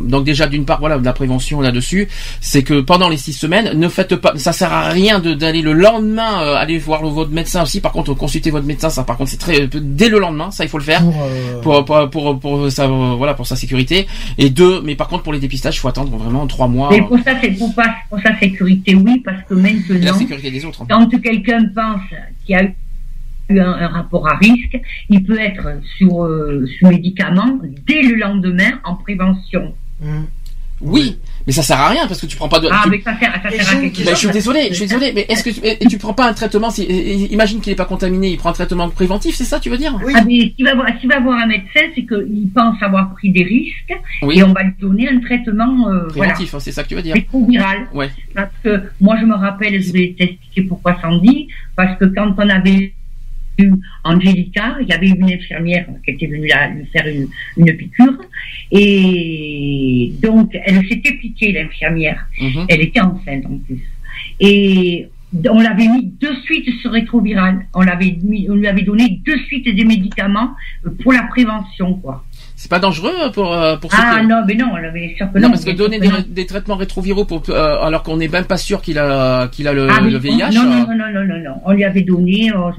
donc 0.05 0.23
déjà 0.25 0.47
d'une 0.47 0.65
part, 0.65 0.79
voilà, 0.79 0.97
de 0.97 1.05
la 1.05 1.13
prévention 1.13 1.61
là-dessus, 1.61 2.07
c'est 2.41 2.63
que 2.63 2.81
pendant 2.81 3.09
les 3.09 3.17
six 3.17 3.33
semaines, 3.33 3.77
ne 3.77 3.87
faites 3.87 4.15
pas, 4.15 4.33
ça 4.37 4.53
sert 4.53 4.71
à 4.73 4.89
rien 4.89 5.19
d'aller 5.19 5.61
le 5.61 5.73
lendemain 5.73 6.41
euh, 6.43 6.55
aller 6.55 6.77
voir 6.77 7.03
le- 7.03 7.09
votre 7.09 7.31
médecin 7.31 7.63
aussi. 7.63 7.79
Par 7.81 7.91
contre, 7.91 8.13
consulter 8.13 8.49
votre 8.51 8.65
médecin, 8.65 8.89
ça, 8.89 9.03
par 9.03 9.17
contre, 9.17 9.29
c'est 9.31 9.37
très 9.37 9.67
dès 9.71 10.09
le 10.09 10.19
lendemain, 10.19 10.51
ça 10.51 10.63
il 10.63 10.69
faut 10.69 10.77
le 10.77 10.83
faire 10.83 11.03
Pour, 11.61 11.75
euh, 11.75 11.85
pour 11.85 12.09
pour 12.09 12.39
pour, 12.39 12.71
sa 12.71 12.87
voilà 12.87 13.33
pour 13.33 13.45
sa 13.47 13.55
sécurité. 13.55 14.07
Et 14.37 14.49
deux, 14.49 14.81
mais 14.81 14.95
par 14.95 15.07
contre 15.07 15.23
pour 15.23 15.33
les 15.33 15.39
dépistages, 15.39 15.75
il 15.75 15.79
faut 15.79 15.87
attendre 15.89 16.15
vraiment 16.17 16.47
trois 16.47 16.67
mois. 16.67 16.89
Mais 16.91 17.01
pour 17.01 17.17
ça, 17.19 17.31
c'est 17.41 17.51
pour, 17.51 17.73
pas- 17.75 17.93
pour 18.09 18.19
sa 18.19 18.37
sécurité, 18.39 18.95
oui, 18.95 19.21
parce 19.23 19.37
que 19.47 19.53
Et 19.53 19.57
la 19.57 19.71
maintenant, 19.73 20.17
sécurité 20.17 20.51
des 20.51 20.65
autres. 20.65 20.81
hein. 20.81 20.85
quand 20.89 21.21
quelqu'un 21.21 21.65
pense 21.75 22.01
qu'il 22.45 22.55
y 22.55 22.57
a 22.57 22.63
eu 23.53 23.59
un, 23.59 23.71
un 23.73 23.87
rapport 23.87 24.27
à 24.27 24.35
risque, 24.37 24.79
il 25.09 25.23
peut 25.23 25.39
être 25.39 25.67
sur, 25.97 26.23
euh, 26.25 26.65
sous 26.79 26.87
médicament 26.87 27.59
dès 27.87 28.01
le 28.01 28.15
lendemain 28.15 28.79
en 28.83 28.95
prévention. 28.95 29.73
Oui, 30.81 31.17
mais 31.47 31.53
ça 31.53 31.61
sert 31.61 31.79
à 31.79 31.87
rien 31.89 32.07
parce 32.07 32.19
que 32.19 32.25
tu 32.25 32.35
prends 32.35 32.49
pas 32.49 32.59
de. 32.59 32.67
Ah, 32.69 32.81
tu- 32.83 32.89
mais 32.89 32.99
ça 33.01 33.17
sert, 33.17 33.31
ça 33.41 33.49
sert 33.49 33.69
à 33.69 33.79
quelque 33.79 34.09
je 34.09 34.15
suis 34.15 34.29
désolé, 34.31 34.67
je 34.69 34.73
suis 34.73 34.85
désolé, 34.87 35.13
mais 35.15 35.25
est-ce 35.29 35.41
que 35.45 35.49
tu, 35.51 35.61
et 35.65 35.77
tu 35.87 35.97
prends 35.97 36.13
pas 36.13 36.27
un 36.27 36.33
traitement 36.33 36.69
si, 36.71 36.83
imagine 36.83 37.61
qu'il 37.61 37.71
n'est 37.71 37.77
pas 37.77 37.85
contaminé, 37.85 38.31
il 38.31 38.37
prend 38.37 38.49
un 38.49 38.53
traitement 38.53 38.89
préventif, 38.89 39.35
c'est 39.35 39.45
ça, 39.45 39.61
tu 39.61 39.69
veux 39.69 39.77
dire? 39.77 39.97
Ah, 40.13 40.23
mais 40.27 40.51
s'il 40.57 40.65
va 40.65 40.75
voir, 40.75 40.87
s'il 40.99 41.07
va 41.09 41.21
voir 41.21 41.39
un 41.39 41.45
médecin, 41.47 41.81
c'est 41.95 42.05
qu'il 42.05 42.49
pense 42.53 42.75
avoir 42.81 43.13
pris 43.13 43.31
des 43.31 43.43
risques 43.43 43.97
Oui. 44.23 44.39
et 44.39 44.43
on 44.43 44.51
va 44.51 44.63
lui 44.63 44.73
donner 44.81 45.07
un 45.07 45.19
traitement 45.21 45.87
euh, 45.87 46.07
voilà, 46.13 46.33
Préventif, 46.33 46.53
hein, 46.55 46.59
c'est 46.59 46.73
ça 46.73 46.83
que 46.83 46.89
tu 46.89 46.95
veux 46.95 47.01
dire 47.01 47.13
rétroviral. 47.15 47.87
Ouais. 47.93 48.09
Parce 48.35 48.51
que 48.61 48.81
moi, 48.99 49.15
je 49.21 49.25
me 49.25 49.35
rappelle, 49.35 49.81
je 49.81 49.93
vais 49.93 50.13
t'expliquer 50.17 50.63
pourquoi 50.63 50.97
ça 51.01 51.07
en 51.07 51.17
dit, 51.19 51.47
parce 51.77 51.97
que 51.97 52.05
quand 52.05 52.33
on 52.37 52.49
avait 52.49 52.93
Angelica, 54.03 54.77
il 54.81 54.87
y 54.87 54.93
avait 54.93 55.07
une 55.07 55.23
infirmière 55.25 55.85
qui 56.03 56.11
était 56.11 56.27
venue 56.27 56.47
là, 56.47 56.69
lui 56.69 56.85
faire 56.87 57.07
une, 57.07 57.27
une 57.57 57.77
piqûre, 57.77 58.17
et 58.71 60.13
donc 60.21 60.57
elle 60.65 60.85
s'était 60.87 61.13
piquée, 61.13 61.51
l'infirmière. 61.51 62.27
Mhm. 62.39 62.65
Elle 62.69 62.81
était 62.81 63.01
enceinte 63.01 63.45
en 63.45 63.57
plus. 63.57 63.81
Et 64.39 65.07
on 65.49 65.59
l'avait 65.59 65.87
mis 65.87 66.11
de 66.19 66.29
suite 66.43 66.69
sur 66.81 66.91
rétroviral. 66.91 67.65
On 67.73 67.81
l'avait 67.81 68.17
mis, 68.21 68.47
on 68.49 68.55
lui 68.55 68.67
avait 68.67 68.83
donné 68.83 69.21
de 69.25 69.35
suite 69.47 69.73
des 69.73 69.85
médicaments 69.85 70.51
euh, 70.85 70.91
pour 71.01 71.13
la 71.13 71.23
prévention, 71.23 71.95
quoi. 71.95 72.23
C'est 72.55 72.69
pas 72.69 72.79
dangereux 72.79 73.31
pour 73.33 73.51
euh, 73.51 73.77
pour 73.77 73.91
Ah 73.93 74.21
non, 74.23 74.43
mais 74.47 74.55
non, 74.55 74.69
on 74.73 74.77
l'avait 74.77 75.15
sûr 75.17 75.31
que 75.31 75.39
Non, 75.39 75.47
non. 75.47 75.49
parce 75.49 75.65
que 75.65 75.71
bien 75.71 75.85
donner 75.85 75.99
des, 76.29 76.45
traitements 76.45 76.75
rétroviraux 76.75 77.25
pour, 77.25 77.43
euh, 77.49 77.81
alors 77.81 78.03
qu'on 78.03 78.17
n'est 78.17 78.27
même 78.27 78.45
pas 78.45 78.57
sûr 78.57 78.81
qu'il 78.81 78.99
a 78.99 79.47
qu'il 79.49 79.67
a 79.67 79.73
le, 79.73 79.87
Ah, 79.89 79.99
VIH. 80.01 80.51
Non, 80.53 80.61
euh, 80.61 80.65
non, 80.65 80.87
non, 80.87 80.95
non, 80.95 81.11
non, 81.13 81.25
non, 81.25 81.43
non. 81.43 81.55
On 81.65 81.73
lui 81.73 81.83
avait 81.83 82.03
donné, 82.03 82.51
euh, 82.51 82.71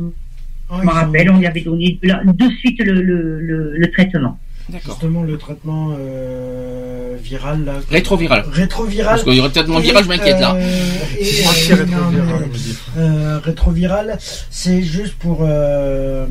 je 0.70 0.74
Oh, 0.76 0.82
me 0.84 0.90
rappelle, 0.90 1.30
on 1.30 1.38
lui 1.38 1.46
avait 1.46 1.60
donné 1.60 1.98
de, 2.02 2.44
suite 2.60 2.80
le, 2.80 2.94
le, 3.02 3.40
le, 3.40 3.76
le 3.76 3.90
traitement. 3.90 4.38
Justement, 4.86 5.22
le 5.22 5.36
traitement 5.36 5.94
euh, 5.98 7.16
viral. 7.22 7.64
Là, 7.66 7.72
Rétroviral. 7.90 8.44
Rétroviral. 8.50 9.14
Parce 9.16 9.24
qu'il 9.24 9.34
y 9.34 9.40
aurait 9.40 9.50
peut-être 9.52 9.68
mon 9.68 9.78
viral, 9.78 10.04
je 10.04 10.08
m'inquiète 10.08 10.40
là. 10.40 10.54
Euh, 10.56 11.86
non, 11.86 12.08
rétroviral, 12.08 12.48
euh, 12.96 13.38
rétroviral, 13.40 14.18
c'est 14.50 14.82
juste 14.82 15.14
pour 15.16 15.40
euh, 15.42 16.26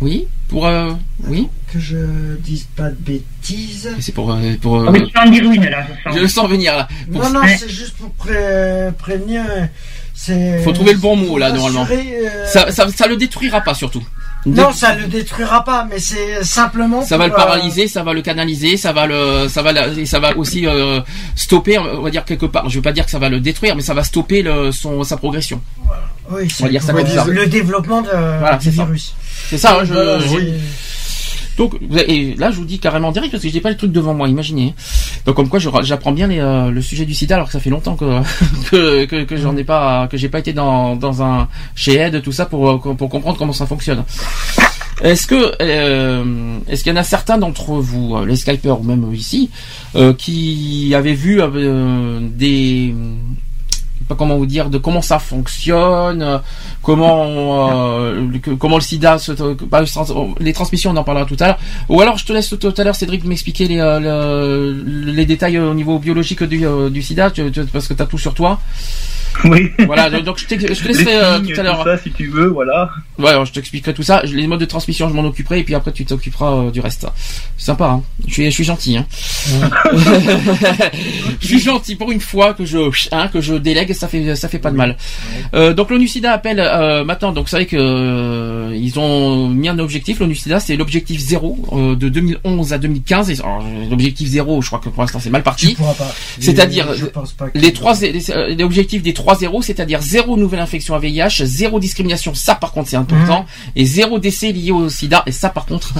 Oui, 0.00 0.28
pour 0.48 0.66
euh, 0.66 0.90
oui. 1.26 1.48
que 1.72 1.78
je 1.80 2.36
dise 2.36 2.68
pas 2.76 2.90
de 2.90 2.96
bêtises. 2.96 3.88
C'est 4.00 4.12
pour 4.14 4.30
euh, 4.32 4.54
pour. 4.60 4.86
Ah, 4.86 4.90
mais 4.92 5.04
tu 5.06 5.12
vas 5.12 5.26
en 5.26 5.30
dire 5.30 5.44
une, 5.50 5.64
là, 5.64 5.86
je 5.88 6.02
sens. 6.04 6.16
je 6.16 6.20
le 6.22 6.28
sens 6.28 6.50
venir 6.50 6.74
là. 6.76 6.88
Pour- 7.10 7.22
Non, 7.24 7.30
non, 7.30 7.40
Ouais. 7.40 7.56
c'est 7.58 7.68
juste 7.70 7.96
pour 7.96 8.10
pré- 8.10 8.90
prévenir. 8.98 9.42
Faut 10.64 10.72
trouver 10.72 10.92
le 10.92 10.98
bon 10.98 11.16
mot 11.16 11.38
là 11.38 11.50
normalement. 11.52 11.86
euh, 11.90 12.46
Ça, 12.46 12.70
ça 12.72 12.88
ça 12.88 13.06
le 13.06 13.16
détruira 13.16 13.60
pas 13.60 13.74
surtout. 13.74 14.02
Non, 14.46 14.72
ça 14.72 14.94
le 14.94 15.06
détruira 15.06 15.64
pas, 15.64 15.86
mais 15.90 15.98
c'est 15.98 16.42
simplement. 16.44 17.02
Ça 17.02 17.18
va 17.18 17.26
le 17.26 17.32
euh, 17.32 17.36
paralyser, 17.36 17.88
ça 17.88 18.02
va 18.02 18.12
le 18.12 18.22
canaliser, 18.22 18.76
ça 18.76 18.92
va 18.92 19.06
le, 19.06 19.48
ça 19.48 19.62
va, 19.62 19.72
la- 19.72 20.06
ça 20.06 20.20
va 20.20 20.36
aussi 20.36 20.66
euh, 20.66 21.00
stopper, 21.34 21.76
on 21.78 22.02
va 22.02 22.10
dire 22.10 22.24
quelque 22.24 22.46
part. 22.46 22.68
Je 22.70 22.76
veux 22.76 22.82
pas 22.82 22.92
dire 22.92 23.04
que 23.04 23.10
ça 23.10 23.18
va 23.18 23.28
le 23.28 23.40
détruire, 23.40 23.74
mais 23.76 23.82
ça 23.82 23.94
va 23.94 24.04
stopper 24.04 24.42
le, 24.42 24.70
son, 24.72 25.02
sa 25.02 25.16
progression. 25.16 25.60
Oui, 26.30 26.48
On 26.60 26.64
va 26.64 26.70
dire 26.70 26.82
ça 26.82 26.92
comme 26.92 27.06
ça. 27.06 27.24
le 27.26 27.46
développement 27.46 28.02
de, 28.02 28.08
Voilà, 28.10 28.56
du 28.56 28.70
virus. 28.70 29.14
C'est 29.50 29.58
ça. 29.58 29.78
hein, 29.80 29.84
je, 29.84 29.92
Voilà, 29.92 30.20
c'est- 30.20 30.54
Donc 31.58 31.74
et 32.06 32.34
là, 32.36 32.52
je 32.52 32.56
vous 32.56 32.64
dis 32.64 32.78
carrément 32.78 33.10
direct 33.10 33.32
parce 33.32 33.42
que 33.42 33.48
j'ai 33.50 33.60
pas 33.60 33.70
les 33.70 33.76
trucs 33.76 33.90
devant 33.90 34.14
moi. 34.14 34.28
Imaginez. 34.28 34.74
Donc 35.26 35.34
comme 35.34 35.48
quoi, 35.48 35.58
j'apprends 35.58 36.12
bien 36.12 36.30
euh, 36.30 36.70
le 36.70 36.80
sujet 36.80 37.04
du 37.04 37.14
sida 37.14 37.34
alors 37.34 37.48
que 37.48 37.52
ça 37.52 37.60
fait 37.60 37.70
longtemps 37.70 37.96
que 37.96 38.22
que, 38.70 39.04
que, 39.04 39.24
que 39.24 39.36
j'en 39.36 39.56
ai 39.56 39.64
pas, 39.64 40.06
que 40.06 40.16
j'ai 40.16 40.28
pas 40.28 40.38
été 40.38 40.52
dans 40.52 41.22
un 41.22 41.48
chez 41.74 41.96
Ed 41.96 42.22
tout 42.22 42.32
ça 42.32 42.46
pour 42.46 42.70
euh, 42.70 42.94
pour 42.94 43.08
comprendre 43.08 43.36
comment 43.36 43.52
ça 43.52 43.66
fonctionne. 43.66 44.04
Est-ce 45.02 45.26
que 45.26 45.52
euh, 45.60 46.58
est-ce 46.68 46.84
qu'il 46.84 46.92
y 46.92 46.96
en 46.96 47.00
a 47.00 47.04
certains 47.04 47.38
d'entre 47.38 47.72
vous, 47.72 48.16
les 48.24 48.36
Skypers 48.36 48.80
ou 48.80 48.84
même 48.84 49.12
ici, 49.12 49.50
qui 50.16 50.92
avaient 50.94 51.14
vu 51.14 51.40
des 52.36 52.94
pas 54.08 54.14
comment 54.14 54.36
vous 54.36 54.46
dire, 54.46 54.70
de 54.70 54.78
comment 54.78 55.02
ça 55.02 55.18
fonctionne, 55.18 56.22
euh, 56.22 56.38
comment 56.82 58.00
euh, 58.00 58.26
que- 58.42 58.50
comment 58.52 58.76
le 58.76 58.82
SIDA, 58.82 59.18
se, 59.18 59.32
bah, 59.64 59.84
se 59.86 59.92
trans- 59.92 60.34
les 60.40 60.52
transmissions, 60.52 60.90
on 60.92 60.96
en 60.96 61.04
parlera 61.04 61.26
tout 61.26 61.36
à 61.40 61.46
l'heure. 61.48 61.58
Ou 61.88 62.00
alors 62.00 62.16
je 62.18 62.24
te 62.24 62.32
laisse 62.32 62.48
tout 62.58 62.74
à 62.76 62.84
l'heure, 62.84 62.96
Cédric, 62.96 63.24
m'expliquer 63.24 63.68
les, 63.68 63.78
euh, 63.78 64.00
le- 64.00 65.12
les 65.12 65.26
détails 65.26 65.58
au 65.58 65.74
niveau 65.74 65.98
biologique 65.98 66.42
du, 66.44 66.66
euh, 66.66 66.90
du 66.90 67.02
SIDA, 67.02 67.30
parce 67.72 67.86
que 67.88 67.94
tu 67.94 68.02
as 68.02 68.06
tout 68.06 68.18
sur 68.18 68.34
toi. 68.34 68.58
Oui. 69.44 69.70
Voilà, 69.86 70.08
donc 70.22 70.38
je, 70.38 70.46
te 70.46 70.54
laisserai 70.54 71.14
euh, 71.14 71.38
tout 71.40 71.60
à 71.60 71.62
l'heure. 71.62 71.84
ça, 71.84 71.98
si 71.98 72.10
tu 72.10 72.26
veux, 72.28 72.48
voilà. 72.48 72.90
Ouais, 73.18 73.28
alors 73.28 73.44
je 73.44 73.52
t'expliquerai 73.52 73.92
tout 73.94 74.02
ça. 74.02 74.22
Les 74.24 74.46
modes 74.48 74.58
de 74.58 74.64
transmission, 74.64 75.08
je 75.08 75.14
m'en 75.14 75.22
occuperai, 75.22 75.60
et 75.60 75.64
puis 75.64 75.74
après 75.76 75.92
tu 75.92 76.04
t'occuperas 76.04 76.52
euh, 76.54 76.70
du 76.70 76.80
reste. 76.80 77.06
Sympa, 77.56 77.84
hein. 77.86 78.02
Je 78.26 78.32
suis, 78.32 78.44
je 78.46 78.50
suis 78.50 78.64
gentil, 78.64 78.96
hein. 78.96 79.06
je 81.40 81.46
suis 81.46 81.60
gentil 81.60 81.94
pour 81.96 82.10
une 82.10 82.20
fois 82.20 82.54
que 82.54 82.64
je, 82.64 82.78
hein, 83.12 83.28
que 83.28 83.40
je 83.40 83.54
délègue, 83.54 83.92
ça 83.98 84.08
fait, 84.08 84.36
ça 84.36 84.48
fait 84.48 84.58
pas 84.58 84.70
de 84.70 84.76
mal. 84.76 84.96
Euh, 85.54 85.74
donc 85.74 85.90
l'ONU 85.90 86.08
SIDA 86.08 86.32
appelle 86.32 86.60
euh, 86.60 87.04
maintenant. 87.04 87.32
Donc 87.32 87.44
vous 87.44 87.50
savez 87.50 87.66
que 87.66 87.76
euh, 87.76 88.74
ils 88.74 88.98
ont 88.98 89.48
mis 89.48 89.68
un 89.68 89.78
objectif. 89.78 90.20
L'ONU 90.20 90.34
SIDA, 90.34 90.60
c'est 90.60 90.76
l'objectif 90.76 91.20
zéro 91.20 91.58
euh, 91.72 91.96
de 91.96 92.08
2011 92.08 92.72
à 92.72 92.78
2015. 92.78 93.30
Et, 93.30 93.34
alors, 93.40 93.64
l'objectif 93.90 94.28
zéro, 94.28 94.62
je 94.62 94.68
crois 94.68 94.78
que 94.78 94.88
pour 94.88 95.02
l'instant 95.02 95.20
c'est 95.20 95.30
mal 95.30 95.42
parti. 95.42 95.76
C'est-à-dire 96.40 96.86
les 97.54 97.72
trois, 97.72 97.94
les, 98.00 98.30
euh, 98.30 98.54
des 98.54 99.14
trois 99.14 99.34
zéros, 99.36 99.62
c'est-à-dire 99.62 100.00
zéro 100.00 100.36
nouvelle 100.36 100.60
infection 100.60 100.94
à 100.94 100.98
VIH, 100.98 101.44
zéro 101.44 101.80
discrimination, 101.80 102.34
ça 102.34 102.54
par 102.54 102.72
contre 102.72 102.88
c'est 102.88 102.96
important, 102.96 103.46
et 103.76 103.84
zéro 103.84 104.18
décès 104.18 104.52
lié 104.52 104.70
au 104.70 104.88
SIDA, 104.88 105.22
et 105.26 105.32
ça 105.32 105.48
par 105.50 105.66
contre, 105.66 105.92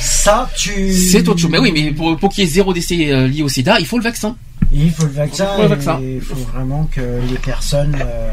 Ça, 0.00 0.50
tu. 0.56 0.92
c'est 1.10 1.28
autre 1.28 1.40
chose. 1.40 1.50
Mais 1.50 1.58
oui, 1.58 1.72
mais 1.72 1.92
pour, 1.92 2.16
pour 2.16 2.30
qu'il 2.30 2.44
y 2.44 2.46
ait 2.46 2.50
zéro 2.50 2.72
décès 2.72 2.96
lié 3.28 3.42
au 3.42 3.48
SIDA, 3.48 3.78
il 3.78 3.86
faut 3.86 3.98
le 3.98 4.04
vaccin. 4.04 4.36
Il 4.72 4.90
faut 4.90 5.04
le 5.04 5.12
vaccin. 5.12 5.46
Il 5.52 5.56
faut 5.56 5.62
le 5.62 5.68
vaccin. 5.68 6.00
et 6.00 6.14
Il 6.16 6.20
faut 6.20 6.34
vraiment 6.34 6.88
que 6.90 7.00
les 7.00 7.38
personnes 7.38 7.96
euh, 8.00 8.30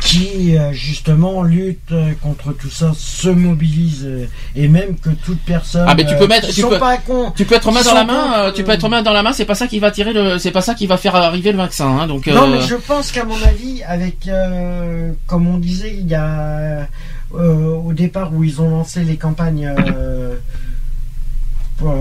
qui 0.00 0.56
euh, 0.56 0.72
justement 0.72 1.42
luttent 1.42 1.92
euh, 1.92 2.12
contre 2.20 2.52
tout 2.52 2.70
ça 2.70 2.92
se 2.96 3.28
mobilisent 3.28 4.28
et 4.56 4.68
même 4.68 4.96
que 4.98 5.10
toute 5.10 5.40
personne. 5.40 5.86
Ah 5.88 5.94
mais 5.94 6.04
tu 6.04 6.16
peux 6.16 6.26
mettre, 6.26 6.48
tu 6.48 6.62
peux, 6.62 6.78
pas 6.78 6.96
cons, 6.96 7.32
tu 7.36 7.44
peux 7.44 7.54
être 7.54 7.70
main 7.70 7.82
dans 7.82 7.94
la 7.94 8.04
main, 8.04 8.52
tu 8.54 8.64
peux 8.64 8.72
être 8.72 8.88
main 8.88 9.02
dans 9.02 9.12
la 9.12 9.22
main, 9.22 9.32
c'est 9.32 9.44
pas 9.44 9.54
ça 9.54 9.66
qui 9.66 9.78
va 9.78 9.90
tirer 9.90 10.12
le, 10.12 10.38
c'est 10.38 10.50
pas 10.50 10.62
ça 10.62 10.74
qui 10.74 10.86
va 10.86 10.96
faire 10.96 11.14
arriver 11.16 11.52
le 11.52 11.58
vaccin, 11.58 11.86
hein, 11.88 12.06
donc. 12.06 12.26
Non, 12.26 12.48
mais 12.48 12.60
je 12.62 12.74
pense 12.74 13.12
qu'à 13.12 13.24
mon 13.24 13.40
avis, 13.42 13.82
avec, 13.84 14.28
comme 15.26 15.46
on 15.46 15.58
disait, 15.58 15.94
il 15.98 16.08
y 16.08 16.14
a 16.14 16.88
au 17.32 17.92
départ 17.92 18.32
où 18.34 18.44
ils 18.44 18.60
ont 18.60 18.70
lancé 18.70 19.04
les 19.04 19.16
campagnes 19.16 19.72
pour, 21.78 21.94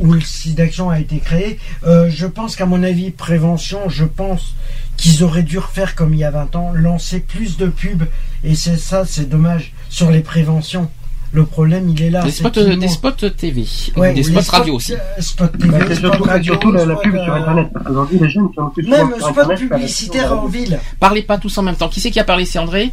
où 0.00 0.12
le 0.12 0.20
site 0.20 0.56
d'action 0.56 0.90
a 0.90 0.98
été 0.98 1.18
créé, 1.18 1.58
euh, 1.86 2.08
je 2.10 2.26
pense 2.26 2.56
qu'à 2.56 2.66
mon 2.66 2.82
avis, 2.82 3.10
prévention, 3.10 3.88
je 3.88 4.04
pense 4.04 4.54
qu'ils 4.96 5.24
auraient 5.24 5.42
dû 5.42 5.58
refaire 5.58 5.94
comme 5.94 6.14
il 6.14 6.20
y 6.20 6.24
a 6.24 6.30
20 6.30 6.56
ans, 6.56 6.72
lancer 6.74 7.20
plus 7.20 7.56
de 7.56 7.66
pubs, 7.66 8.04
et 8.44 8.54
c'est 8.54 8.76
ça, 8.76 9.04
c'est 9.04 9.28
dommage, 9.28 9.72
sur 9.88 10.10
les 10.10 10.20
préventions. 10.20 10.88
Le 11.32 11.44
problème, 11.44 11.88
il 11.90 12.00
est 12.02 12.08
là. 12.10 12.22
des 12.22 12.30
c'est 12.30 12.38
spots, 12.48 12.50
des 12.64 12.76
manque- 12.76 12.88
spots 12.88 13.30
TV, 13.36 13.66
Ouais, 13.96 14.14
des 14.14 14.22
spots 14.22 14.40
spots, 14.40 14.56
radio 14.56 14.74
aussi. 14.76 14.94
euh, 14.94 14.96
spots 15.18 15.48
TV, 15.48 15.68
Bah, 15.78 15.94
surtout, 15.94 16.22
radio, 16.22 16.52
surtout 16.54 16.72
la, 16.72 16.86
la 16.86 16.96
pub 16.96 17.14
euh, 17.14 17.24
sur 17.24 17.34
Internet. 17.34 17.68
Parce 17.74 17.84
qu'aujourd'hui, 17.86 18.18
les 18.20 18.30
jeunes 18.30 18.48
sont 18.54 18.70
plus 18.70 18.88
Même 18.88 19.12
spot 19.18 19.28
Internet 19.38 19.58
publicitaire 19.58 20.32
en 20.38 20.46
ville. 20.46 20.78
Parlez 21.00 21.22
pas 21.22 21.36
tous 21.36 21.58
en 21.58 21.62
même 21.62 21.74
temps. 21.76 21.88
Qui 21.88 22.00
c'est 22.00 22.10
qui 22.10 22.20
a 22.20 22.24
parlé? 22.24 22.44
C'est 22.46 22.58
André? 22.60 22.92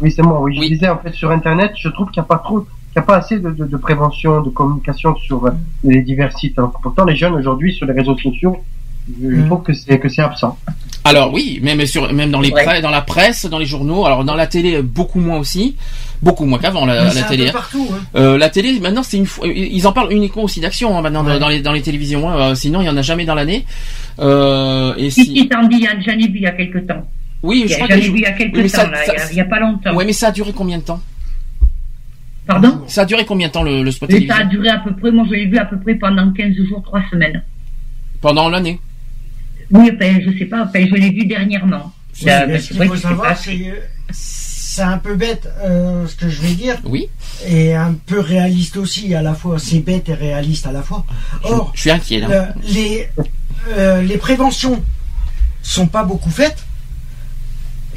Oui, 0.00 0.10
c'est 0.14 0.22
moi. 0.22 0.40
Oui, 0.40 0.56
je 0.62 0.68
disais 0.72 0.88
en 0.88 0.98
fait 0.98 1.12
sur 1.12 1.30
Internet, 1.32 1.72
je 1.76 1.88
trouve 1.88 2.08
qu'il 2.10 2.20
n'y 2.22 2.24
a 2.24 2.28
pas 2.28 2.38
trop, 2.38 2.64
qu'il 2.92 3.00
n'y 3.00 3.04
a 3.04 3.06
pas 3.06 3.16
assez 3.16 3.38
de, 3.38 3.50
de, 3.50 3.64
de 3.64 3.76
prévention, 3.76 4.42
de 4.42 4.50
communication 4.50 5.16
sur 5.16 5.46
euh, 5.46 5.50
les 5.84 6.02
divers 6.02 6.36
sites. 6.38 6.58
Alors 6.58 6.72
pourtant, 6.82 7.04
les 7.04 7.16
jeunes 7.16 7.34
aujourd'hui 7.34 7.72
sur 7.74 7.86
les 7.86 7.92
réseaux 7.94 8.16
sociaux, 8.18 8.62
je, 9.20 9.34
je 9.34 9.42
trouve 9.46 9.62
que 9.62 9.72
c'est 9.72 9.98
que 9.98 10.08
c'est 10.08 10.22
absent. 10.22 10.56
Alors 11.04 11.32
oui, 11.32 11.58
même 11.62 11.84
sur, 11.86 12.12
même 12.12 12.30
dans 12.30 12.40
les 12.40 12.52
Ouais. 12.52 12.80
dans 12.80 12.90
la 12.90 13.00
presse, 13.00 13.46
dans 13.46 13.58
les 13.58 13.66
journaux. 13.66 14.04
Alors 14.06 14.24
dans 14.24 14.34
la 14.36 14.46
télé, 14.46 14.80
beaucoup 14.82 15.18
moins 15.20 15.38
aussi, 15.38 15.74
beaucoup 16.22 16.44
moins 16.44 16.58
qu'avant 16.60 16.86
la, 16.86 17.10
télé. 17.28 17.44
peu 17.44 17.48
hein. 17.48 17.52
partout, 17.52 17.88
hein. 17.92 17.98
Euh, 18.14 18.38
la 18.38 18.48
télé, 18.50 18.78
maintenant 18.78 19.02
c'est 19.02 19.16
une 19.16 19.26
fois, 19.26 19.48
ils 19.48 19.84
en 19.88 19.92
parlent 19.92 20.12
uniquement 20.12 20.44
aussi 20.44 20.60
d'action 20.60 20.96
hein, 20.96 21.00
maintenant 21.02 21.24
dans- 21.24 21.30
Ouais. 21.32 21.38
dans 21.40 21.48
les 21.48 21.60
dans 21.60 21.72
les 21.72 21.82
télévisions. 21.82 22.28
hein. 22.30 22.50
Euh, 22.50 22.54
sinon 22.54 22.80
il 22.82 22.84
y 22.84 22.88
en 22.90 22.96
a 22.96 23.02
jamais 23.02 23.24
dans 23.24 23.34
l'année. 23.34 23.64
Euh, 24.20 24.94
et 24.96 25.10
Si, 25.10 25.24
si. 25.24 25.36
si, 25.36 25.48
t'en 25.48 25.66
dis, 25.66 25.76
il 25.78 25.82
y 25.82 25.86
a- 25.88 25.98
j'en 25.98 26.12
ai 26.12 26.28
vu 26.28 26.36
il 26.36 26.42
y 26.42 26.46
a 26.46 26.52
quelque 26.52 26.78
temps. 26.78 27.04
Oui, 27.42 27.62
Il 27.64 27.64
y 27.64 27.68
je 27.68 27.74
a- 27.74 27.76
crois 27.78 27.88
j'en 27.88 27.94
que 27.94 27.98
ai 27.98 28.02
je- 28.04 28.12
vu 28.12 28.18
il 28.18 28.22
y 28.22 28.26
a 28.26 28.32
quelque 28.32 28.56
oui, 28.56 28.62
mais 28.62 28.68
temps, 28.68 28.76
ça- 28.82 28.86
là, 28.90 29.04
ça- 29.04 29.12
il 29.14 29.18
y 29.18 29.20
a- 29.20 29.30
il 29.32 29.36
y 29.38 29.40
a 29.40 29.44
pas 29.46 29.58
longtemps. 29.58 29.94
Ouais, 29.94 30.04
mais 30.04 30.12
ça 30.12 30.28
a 30.28 30.30
duré 30.30 30.52
combien 30.52 30.78
de 30.78 30.84
temps? 30.84 31.00
Pardon 32.46 32.82
Ça 32.88 33.02
a 33.02 33.04
duré 33.04 33.24
combien 33.24 33.48
de 33.48 33.52
temps 33.52 33.62
le, 33.62 33.82
le 33.82 33.90
spot 33.90 34.10
Et 34.10 34.26
ça 34.26 34.36
a 34.38 34.44
duré 34.44 34.68
à 34.68 34.78
peu 34.78 34.94
près, 34.94 35.10
moi 35.10 35.24
je 35.28 35.34
l'ai 35.34 35.46
vu 35.46 35.58
à 35.58 35.64
peu 35.64 35.78
près 35.78 35.94
pendant 35.94 36.32
15 36.32 36.54
jours, 36.68 36.82
3 36.82 37.02
semaines. 37.10 37.42
Pendant 38.20 38.48
l'année. 38.48 38.80
Oui, 39.70 39.90
enfin, 39.94 40.18
je 40.24 40.38
sais 40.38 40.44
pas, 40.46 40.68
je 40.74 40.78
l'ai 40.94 41.10
vu 41.10 41.24
dernièrement. 41.26 41.92
Oui, 42.20 42.26
Là, 42.26 42.46
mais 42.46 42.54
mais 42.54 42.58
ce 42.58 42.64
c'est 42.64 42.68
qu'il 42.68 42.76
vrai 42.78 42.86
faut 42.88 42.92
que 42.94 42.98
c'est 42.98 43.08
savoir, 43.08 43.36
c'est 44.10 44.82
un 44.82 44.98
peu 44.98 45.14
bête 45.16 45.48
euh, 45.62 46.06
ce 46.06 46.16
que 46.16 46.28
je 46.28 46.40
vais 46.42 46.54
dire. 46.54 46.78
Oui. 46.84 47.08
Et 47.46 47.74
un 47.74 47.94
peu 48.06 48.20
réaliste 48.20 48.76
aussi 48.76 49.14
à 49.14 49.22
la 49.22 49.34
fois. 49.34 49.58
C'est 49.58 49.80
bête 49.80 50.08
et 50.08 50.14
réaliste 50.14 50.66
à 50.66 50.72
la 50.72 50.82
fois. 50.82 51.04
Or, 51.44 51.72
Je 51.74 51.80
suis 51.80 51.90
inquiet 51.90 52.20
là. 52.20 52.28
euh, 52.30 52.46
les, 52.64 53.08
euh, 53.76 54.02
les 54.02 54.16
préventions 54.18 54.82
sont 55.62 55.86
pas 55.86 56.04
beaucoup 56.04 56.30
faites. 56.30 56.64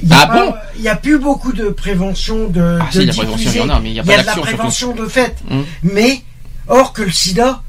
Il 0.02 0.10
y 0.10 0.14
a 0.14 0.18
Ah 0.22 0.26
bon 0.28 0.54
n'y 0.86 0.90
a 0.90 0.96
plus 0.96 1.18
beaucoup 1.18 1.52
de 1.52 1.70
prévention 1.70 2.48
de. 2.48 2.80
Ah 2.82 2.86
de 2.94 3.00
si, 3.00 3.06
la 3.06 3.14
prévention, 3.14 3.52
il 3.52 3.58
y 3.58 3.62
en 3.62 3.70
a, 3.70 3.80
mais 3.80 3.90
il 3.90 3.96
y 3.96 4.00
a 4.00 4.04
pas 4.04 4.12
de 4.12 4.18
la 4.18 4.24
d'action, 4.24 4.44
surtout. 4.44 4.56
prévention 4.56 4.96
de 4.96 5.08
fait. 5.08 5.36
Hum. 5.50 5.66
Mais, 5.84 6.22
or 6.68 6.94
que 6.94 7.02
le 7.02 7.12
sida, 7.12 7.64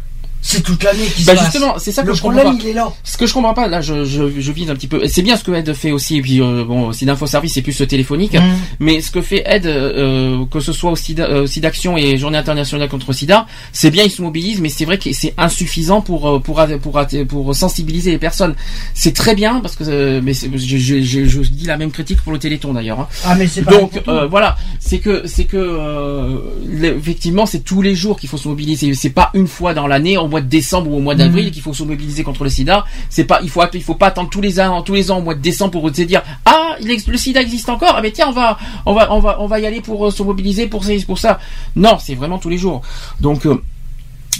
c'est 0.47 0.63
toute 0.63 0.83
l'année 0.85 1.05
qui 1.07 1.25
Bah 1.25 1.33
se 1.33 1.37
passe. 1.39 1.53
justement, 1.53 1.75
c'est 1.79 1.91
ça 1.93 2.03
que 2.03 2.09
le 2.09 2.15
je 2.15 2.23
comprends 2.23 2.37
problème, 2.41 2.57
pas. 2.59 2.65
il 2.65 2.71
est 2.71 2.75
là. 2.75 2.93
Ce 3.03 3.17
que 3.17 3.27
je 3.27 3.33
comprends 3.35 3.55
pas, 3.55 3.67
là, 3.69 3.81
je, 3.81 4.05
je, 4.05 4.23
je 4.39 4.53
vise 4.53 4.71
un 4.71 4.75
petit 4.75 4.87
peu. 4.87 5.07
C'est 5.09 5.23
bien 5.23 5.37
ce 5.37 5.43
que 5.45 5.51
Ed 5.53 5.73
fait 5.75 5.91
aussi, 5.93 6.17
et 6.19 6.23
puis 6.23 6.41
euh, 6.41 6.65
bon, 6.65 6.93
c'est 6.93 7.05
d'infoservice, 7.07 7.53
c'est 7.55 7.63
plus 7.63 7.81
euh, 7.81 7.87
téléphonique. 7.87 8.35
Mhm. 8.35 8.57
Mais 8.81 9.01
ce 9.01 9.11
que 9.11 9.21
fait 9.21 9.43
Ed, 9.47 9.67
euh, 9.67 10.45
que 10.51 10.61
ce 10.61 10.73
soit 10.73 10.91
au 10.93 10.97
SIDA, 10.97 11.25
euh, 11.25 11.47
SIDAction 11.47 11.97
et 11.97 12.17
Journée 12.19 12.39
internationale 12.39 12.89
contre 12.89 13.13
SIDA, 13.13 13.47
c'est 13.73 13.91
bien, 13.91 14.05
ils 14.05 14.11
se 14.11 14.23
mobilisent, 14.23 14.61
mais 14.61 14.69
c'est 14.69 14.85
vrai 14.85 14.99
que 14.99 15.13
c'est 15.13 15.35
insuffisant 15.37 16.01
pour 16.01 16.29
euh, 16.29 16.39
pour 16.39 16.57
pour 16.83 17.01
pour, 17.07 17.27
pour 17.45 17.55
sensibiliser 17.57 18.11
les 18.13 18.19
personnes. 18.19 18.55
C'est 18.95 19.15
très 19.15 19.35
bien 19.35 19.61
parce 19.61 19.75
que, 19.77 19.85
euh, 19.85 20.21
mais 20.23 20.33
c'est- 20.35 20.51
je, 20.57 20.77
je, 20.79 21.01
je, 21.03 21.25
je 21.25 21.41
dis 21.51 21.67
la 21.67 21.77
même 21.77 21.91
critique 21.91 22.21
pour 22.23 22.33
le 22.33 22.39
Téléthon 22.39 22.73
d'ailleurs. 22.73 23.01
hein. 23.01 23.09
Ah, 23.25 23.35
mais 23.35 23.47
c'est 23.47 23.63
pas 23.63 23.73
Donc 23.73 24.01
euh, 24.09 24.27
voilà, 24.27 24.57
c'est 24.79 24.99
que 24.99 25.27
c'est 25.27 25.45
que 25.45 25.57
euh, 25.57 26.97
effectivement 26.99 27.47
c'est 27.47 27.61
tous 27.65 27.83
les 27.83 27.95
jours 27.95 28.19
qu'il 28.19 28.29
faut 28.29 28.37
se 28.37 28.49
mobiliser. 28.49 28.95
C'est 28.95 29.11
pas 29.11 29.31
une 29.35 29.47
fois 29.49 29.75
dans 29.75 29.87
l'année, 29.87 30.17
mois 30.37 30.43
de 30.43 30.49
décembre 30.49 30.91
ou 30.91 30.97
au 30.97 31.01
mois 31.01 31.15
d'avril 31.15 31.47
Mhm. 31.47 31.51
qu'il 31.53 31.63
faut 31.63 31.73
se 31.75 31.83
mobiliser 31.83 32.23
contre 32.23 32.45
le 32.45 32.51
SIDA. 32.51 32.85
C'est 33.09 33.25
pas 33.25 33.41
il 33.43 33.51
faut 33.51 33.63
il 33.73 33.83
faut 33.83 33.95
pas 33.95 34.09
attendre 34.09 34.29
tous 34.31 34.41
les 34.43 34.61
ans 34.61 34.83
tous 34.83 34.95
les 34.95 35.11
ans 35.11 35.19
au 35.19 35.23
mois 35.23 35.35
de 35.35 35.41
décembre 35.41 35.73
pour 35.73 35.89
se 35.95 36.03
dire 36.03 36.23
ah 36.45 36.77
il 36.81 36.89
le 36.89 37.17
SIDA 37.17 37.41
existe 37.41 37.69
encore. 37.69 37.95
Ah 37.97 38.03
mais 38.03 38.11
tiens 38.11 38.29
on 38.29 38.33
va 38.33 38.59
on 38.85 38.95
va 38.95 39.13
on 39.13 39.21
va 39.21 39.37
on 39.41 39.47
va 39.47 39.61
y 39.61 39.67
aller 39.67 39.81
pour 39.81 40.07
euh, 40.07 40.11
se 40.11 40.23
mobiliser 40.23 40.67
pour 40.67 40.85
ça 40.85 40.93
pour 41.07 41.19
ça. 41.19 41.39
Non 41.75 41.97
c'est 41.99 42.15
vraiment 42.15 42.39
tous 42.39 42.51
les 42.51 42.59
jours. 42.59 42.83
Donc 43.21 43.47
euh, 43.47 43.61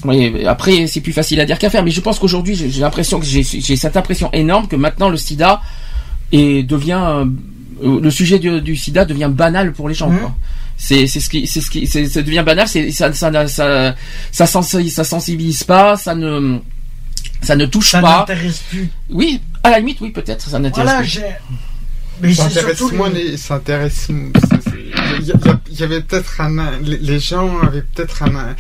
oui, 0.05 0.45
après 0.47 0.87
c'est 0.87 1.01
plus 1.01 1.13
facile 1.13 1.41
à 1.41 1.47
dire 1.47 1.59
qu'à 1.59 1.71
faire, 1.71 1.83
mais 1.83 1.91
je 1.91 2.01
pense 2.03 2.19
qu'aujourd'hui 2.19 2.55
j'ai 2.55 2.81
l'impression 2.81 3.19
que 3.19 3.27
j'ai 3.27 3.43
cette 3.77 3.97
impression 3.97 4.29
énorme 4.33 4.69
que 4.69 4.77
maintenant 4.77 5.09
le 5.09 5.17
SIDA 5.17 5.63
est 6.33 6.63
devient 6.63 7.25
euh, 7.83 8.01
le 8.01 8.11
sujet 8.11 8.39
du, 8.39 8.61
du 8.61 8.77
SIDA 8.77 9.05
devient 9.05 9.31
banal 9.33 9.73
pour 9.73 9.89
les 9.89 9.95
gens. 9.95 10.11
Quoi. 10.11 10.35
C'est 10.79 11.07
c'est 11.07 11.21
ce 11.21 11.31
qui 11.31 11.47
c'est 11.47 11.61
ce 11.63 11.71
qui 11.71 11.87
c'est- 11.87 12.07
ça 12.07 12.23
devient 12.23 12.43
banal, 12.45 12.69
c'est 12.69 12.91
ça 12.91 13.13
ça 13.13 13.31
ça 13.33 13.49
ça, 13.49 13.95
ça, 14.31 14.47
sensi- 14.47 14.91
ça 14.91 15.05
sensibilise 15.05 15.65
pas, 15.65 15.97
ça 15.97 16.15
ne 16.15 16.59
ça 17.43 17.57
ne 17.57 17.65
touche 17.67 17.91
Ça 17.93 18.01
pas. 18.01 18.19
n'intéresse 18.21 18.63
plus. 18.71 18.89
Oui, 19.11 19.41
à 19.63 19.71
la 19.71 19.79
limite 19.79 20.01
oui 20.01 20.11
peut-être 20.11 20.49
ça 20.49 20.59
n'intéresse 20.59 20.91
Voilà, 20.91 21.01
plus. 21.03 21.21
Mais 22.21 22.35
ça 22.35 22.45
intéresse 22.47 22.77
surtout 22.79 22.95
moins 22.97 23.09
le- 23.09 23.15
les, 23.17 23.37
ça 23.37 23.55
intéresse, 23.55 24.09
il 25.21 25.79
y, 25.79 25.83
avait 25.83 26.01
peut-être 26.01 26.41
un, 26.41 26.79
les, 26.83 26.97
les 26.99 27.19
gens 27.21 27.59
avaient 27.63 27.83
peut-être 27.83 28.23
un, 28.23 28.55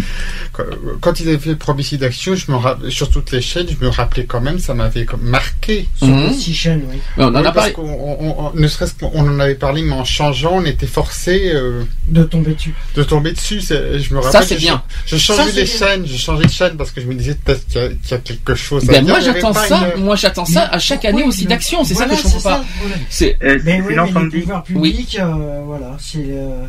quand- 0.53 0.65
quand 1.01 1.21
ils 1.21 1.29
avaient 1.29 1.39
fait 1.39 1.55
Probicide 1.57 2.01
d'Action, 2.01 2.35
je 2.35 2.51
me 2.51 2.57
rappelle, 2.57 2.91
sur 2.91 3.11
toutes 3.11 3.31
les 3.33 3.41
chaînes, 3.41 3.67
je 3.69 3.85
me 3.85 3.91
rappelais 3.91 4.25
quand 4.25 4.41
même, 4.41 4.59
ça 4.59 4.75
m'avait 4.75 5.07
marqué. 5.23 5.89
Sur 5.97 6.09
les 6.09 6.33
six 6.33 6.55
chaînes, 6.55 6.83
oui. 6.91 6.99
On 7.17 7.25
en 7.35 7.41
Oui, 7.41 7.47
a 7.47 7.53
parlé. 7.53 7.73
qu'on- 7.73 7.83
on- 7.83 8.47
on- 8.47 8.53
ne 8.55 8.69
serait-ce 8.69 8.95
qu'on 8.95 9.11
on 9.15 9.29
en 9.29 9.39
avait 9.41 9.55
parlé, 9.55 9.83
mais 9.83 9.93
en 9.95 10.05
changeant, 10.05 10.53
on 10.55 10.65
était 10.65 10.87
forcé 10.87 11.51
euh, 11.55 11.83
De 12.09 12.23
tomber 12.25 12.55
dessus. 12.55 12.75
de 12.95 13.03
tomber 13.03 13.33
dessus. 13.33 13.61
c'est- 13.61 13.99
Je 13.99 14.15
me 14.15 14.21
Ça, 14.23 14.29
rappelle. 14.29 14.49
c'est 14.49 14.55
j'ai- 14.59 14.67
bien. 14.67 14.83
Ça, 15.07 15.19
changé 15.19 15.43
c'est 15.51 15.61
les 15.61 15.65
bien. 15.65 15.79
chaînes, 15.79 16.07
j'ai 16.07 16.19
changé 16.19 16.45
de 16.45 16.51
chaîne 16.51 16.77
parce 16.77 16.91
que 16.91 17.01
je 17.01 17.07
me 17.07 17.15
disais 17.15 17.35
peut-être 17.35 17.67
qu'il 17.67 17.81
y, 17.81 17.85
a- 17.85 17.89
qu'il 17.89 18.11
y 18.11 18.15
a 18.15 18.19
quelque 18.19 18.55
chose. 18.55 18.85
à 18.89 18.93
Ben 18.93 19.05
dire. 19.05 19.15
moi 19.15 19.21
j'attends 19.21 19.53
ça, 19.53 19.93
une- 19.97 20.05
moi 20.05 20.17
j'attends 20.17 20.45
ça 20.45 20.63
à 20.67 20.79
chaque 20.79 21.05
année 21.05 21.23
aussi 21.25 21.47
d'action, 21.47 21.85
c'est 21.85 21.95
Voilà, 21.95 22.17
ça 22.17 22.23
que 22.23 22.29
je 22.29 22.35
comprends 22.35 22.39
c'est 22.41 22.49
pas. 22.49 22.57
ça, 22.59 22.65
voilà. 22.81 22.97
C'est 23.11 23.37
Euh, 23.43 23.59
Mais 23.65 23.81
oui, 23.81 23.95
ça 23.95 24.21
le 24.21 24.31
pouvoir 24.31 24.63
public, 24.65 25.19
euh, 25.21 25.61
voilà, 25.65 25.97
c'est. 26.01 26.19
Euh, 26.47 26.67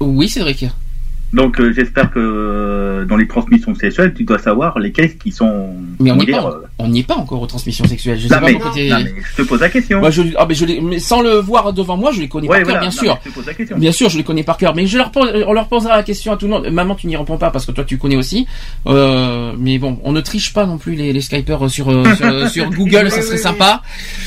oui 0.00 0.28
Cédric. 0.28 0.66
Donc 1.32 1.60
euh, 1.60 1.72
j'espère 1.74 2.10
que 2.10 2.18
euh, 2.18 3.04
dans 3.04 3.16
les 3.16 3.28
transmissions 3.28 3.74
sexuelles, 3.74 4.14
tu 4.16 4.24
dois 4.24 4.38
savoir 4.38 4.78
lesquelles 4.78 5.16
qui 5.18 5.30
sont 5.30 5.74
Mais 6.00 6.10
on 6.10 6.16
n'y 6.16 6.22
est, 6.24 6.32
pas- 6.32 6.46
euh, 6.46 6.66
on 6.78 6.94
est 6.94 7.06
pas 7.06 7.16
encore 7.16 7.42
aux 7.42 7.46
transmissions 7.46 7.84
sexuelles. 7.84 8.18
Je 8.18 8.28
sais 8.28 8.34
non, 8.34 8.40
pas 8.40 8.46
mais, 8.46 8.52
pourquoi 8.54 8.70
t'es- 8.72 8.88
non, 8.88 8.98
mais 9.04 9.12
je 9.36 9.42
te 9.42 9.46
pose 9.46 9.60
la 9.60 9.68
question. 9.68 10.00
Bah, 10.00 10.10
je, 10.10 10.22
ah, 10.38 10.46
mais 10.48 10.54
je 10.54 10.64
les- 10.64 10.80
mais 10.80 10.98
sans 10.98 11.20
le 11.20 11.32
voir 11.34 11.72
devant 11.74 11.96
moi, 11.98 12.12
je 12.12 12.20
les 12.20 12.28
connais 12.28 12.48
Ouais, 12.48 12.62
par 12.62 12.68
cœur, 12.72 12.80
bien 12.80 12.88
non, 12.88 12.94
sûr. 12.96 13.18
je 13.24 13.28
te 13.28 13.34
pose 13.34 13.46
la 13.46 13.52
question. 13.54 13.76
Bien 13.78 13.92
sûr, 13.92 14.08
je 14.08 14.16
les 14.16 14.24
connais 14.24 14.42
par 14.42 14.56
cœur, 14.56 14.74
mais 14.74 14.86
je 14.86 14.96
leur 14.96 15.10
pose, 15.10 15.30
on 15.46 15.52
leur 15.52 15.68
posera 15.68 15.96
la 15.98 16.02
question 16.02 16.32
à 16.32 16.36
tout 16.38 16.46
le 16.46 16.52
monde. 16.52 16.68
Maman, 16.70 16.94
tu 16.94 17.06
n'y 17.06 17.16
réponds 17.16 17.36
pas 17.36 17.50
parce 17.50 17.66
que 17.66 17.72
toi, 17.72 17.84
tu 17.84 17.98
connais 17.98 18.16
aussi. 18.16 18.46
Euh, 18.86 19.52
mais 19.58 19.78
bon, 19.78 19.98
on 20.04 20.12
ne 20.12 20.20
triche 20.22 20.52
pas 20.54 20.64
non 20.66 20.78
plus 20.78 20.94
les, 20.94 21.12
les 21.12 21.20
Skypers 21.20 21.68
sur, 21.68 21.90
sur, 22.16 22.48
sur 22.48 22.70
Google, 22.74 23.10
ça 23.10 23.20
serait 23.22 23.36
sympa. 23.36 23.82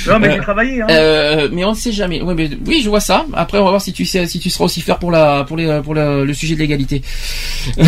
Non, 0.08 0.20
mais 0.20 0.34
j'ai 0.34 0.40
travaillé, 0.40 0.82
hein. 0.84 1.48
mais 1.52 1.64
on 1.66 1.72
ne 1.72 1.76
sait 1.76 1.92
jamais. 1.92 2.22
Ouais, 2.22 2.36
mais 2.36 2.50
oui, 2.68 2.82
je 2.84 2.90
vois 2.90 3.00
ça. 3.00 3.26
Après, 3.34 3.58
on 3.58 3.64
va 3.64 3.70
voir 3.72 3.82
si 3.82 3.92
tu 3.94 4.06
sais, 4.06 4.28
si 4.28 4.40
tu 4.40 4.50
seras 4.52 4.66
aussi 4.66 4.82
faire 4.82 5.00
pour 5.00 5.10
la, 5.12 5.44
pour 5.46 5.58
les, 5.58 5.82
pour 5.84 5.96
la- 5.96 6.24
le 6.24 6.34
sujet 6.34 6.54
de 6.56 6.60
l'égalité. 6.60 6.91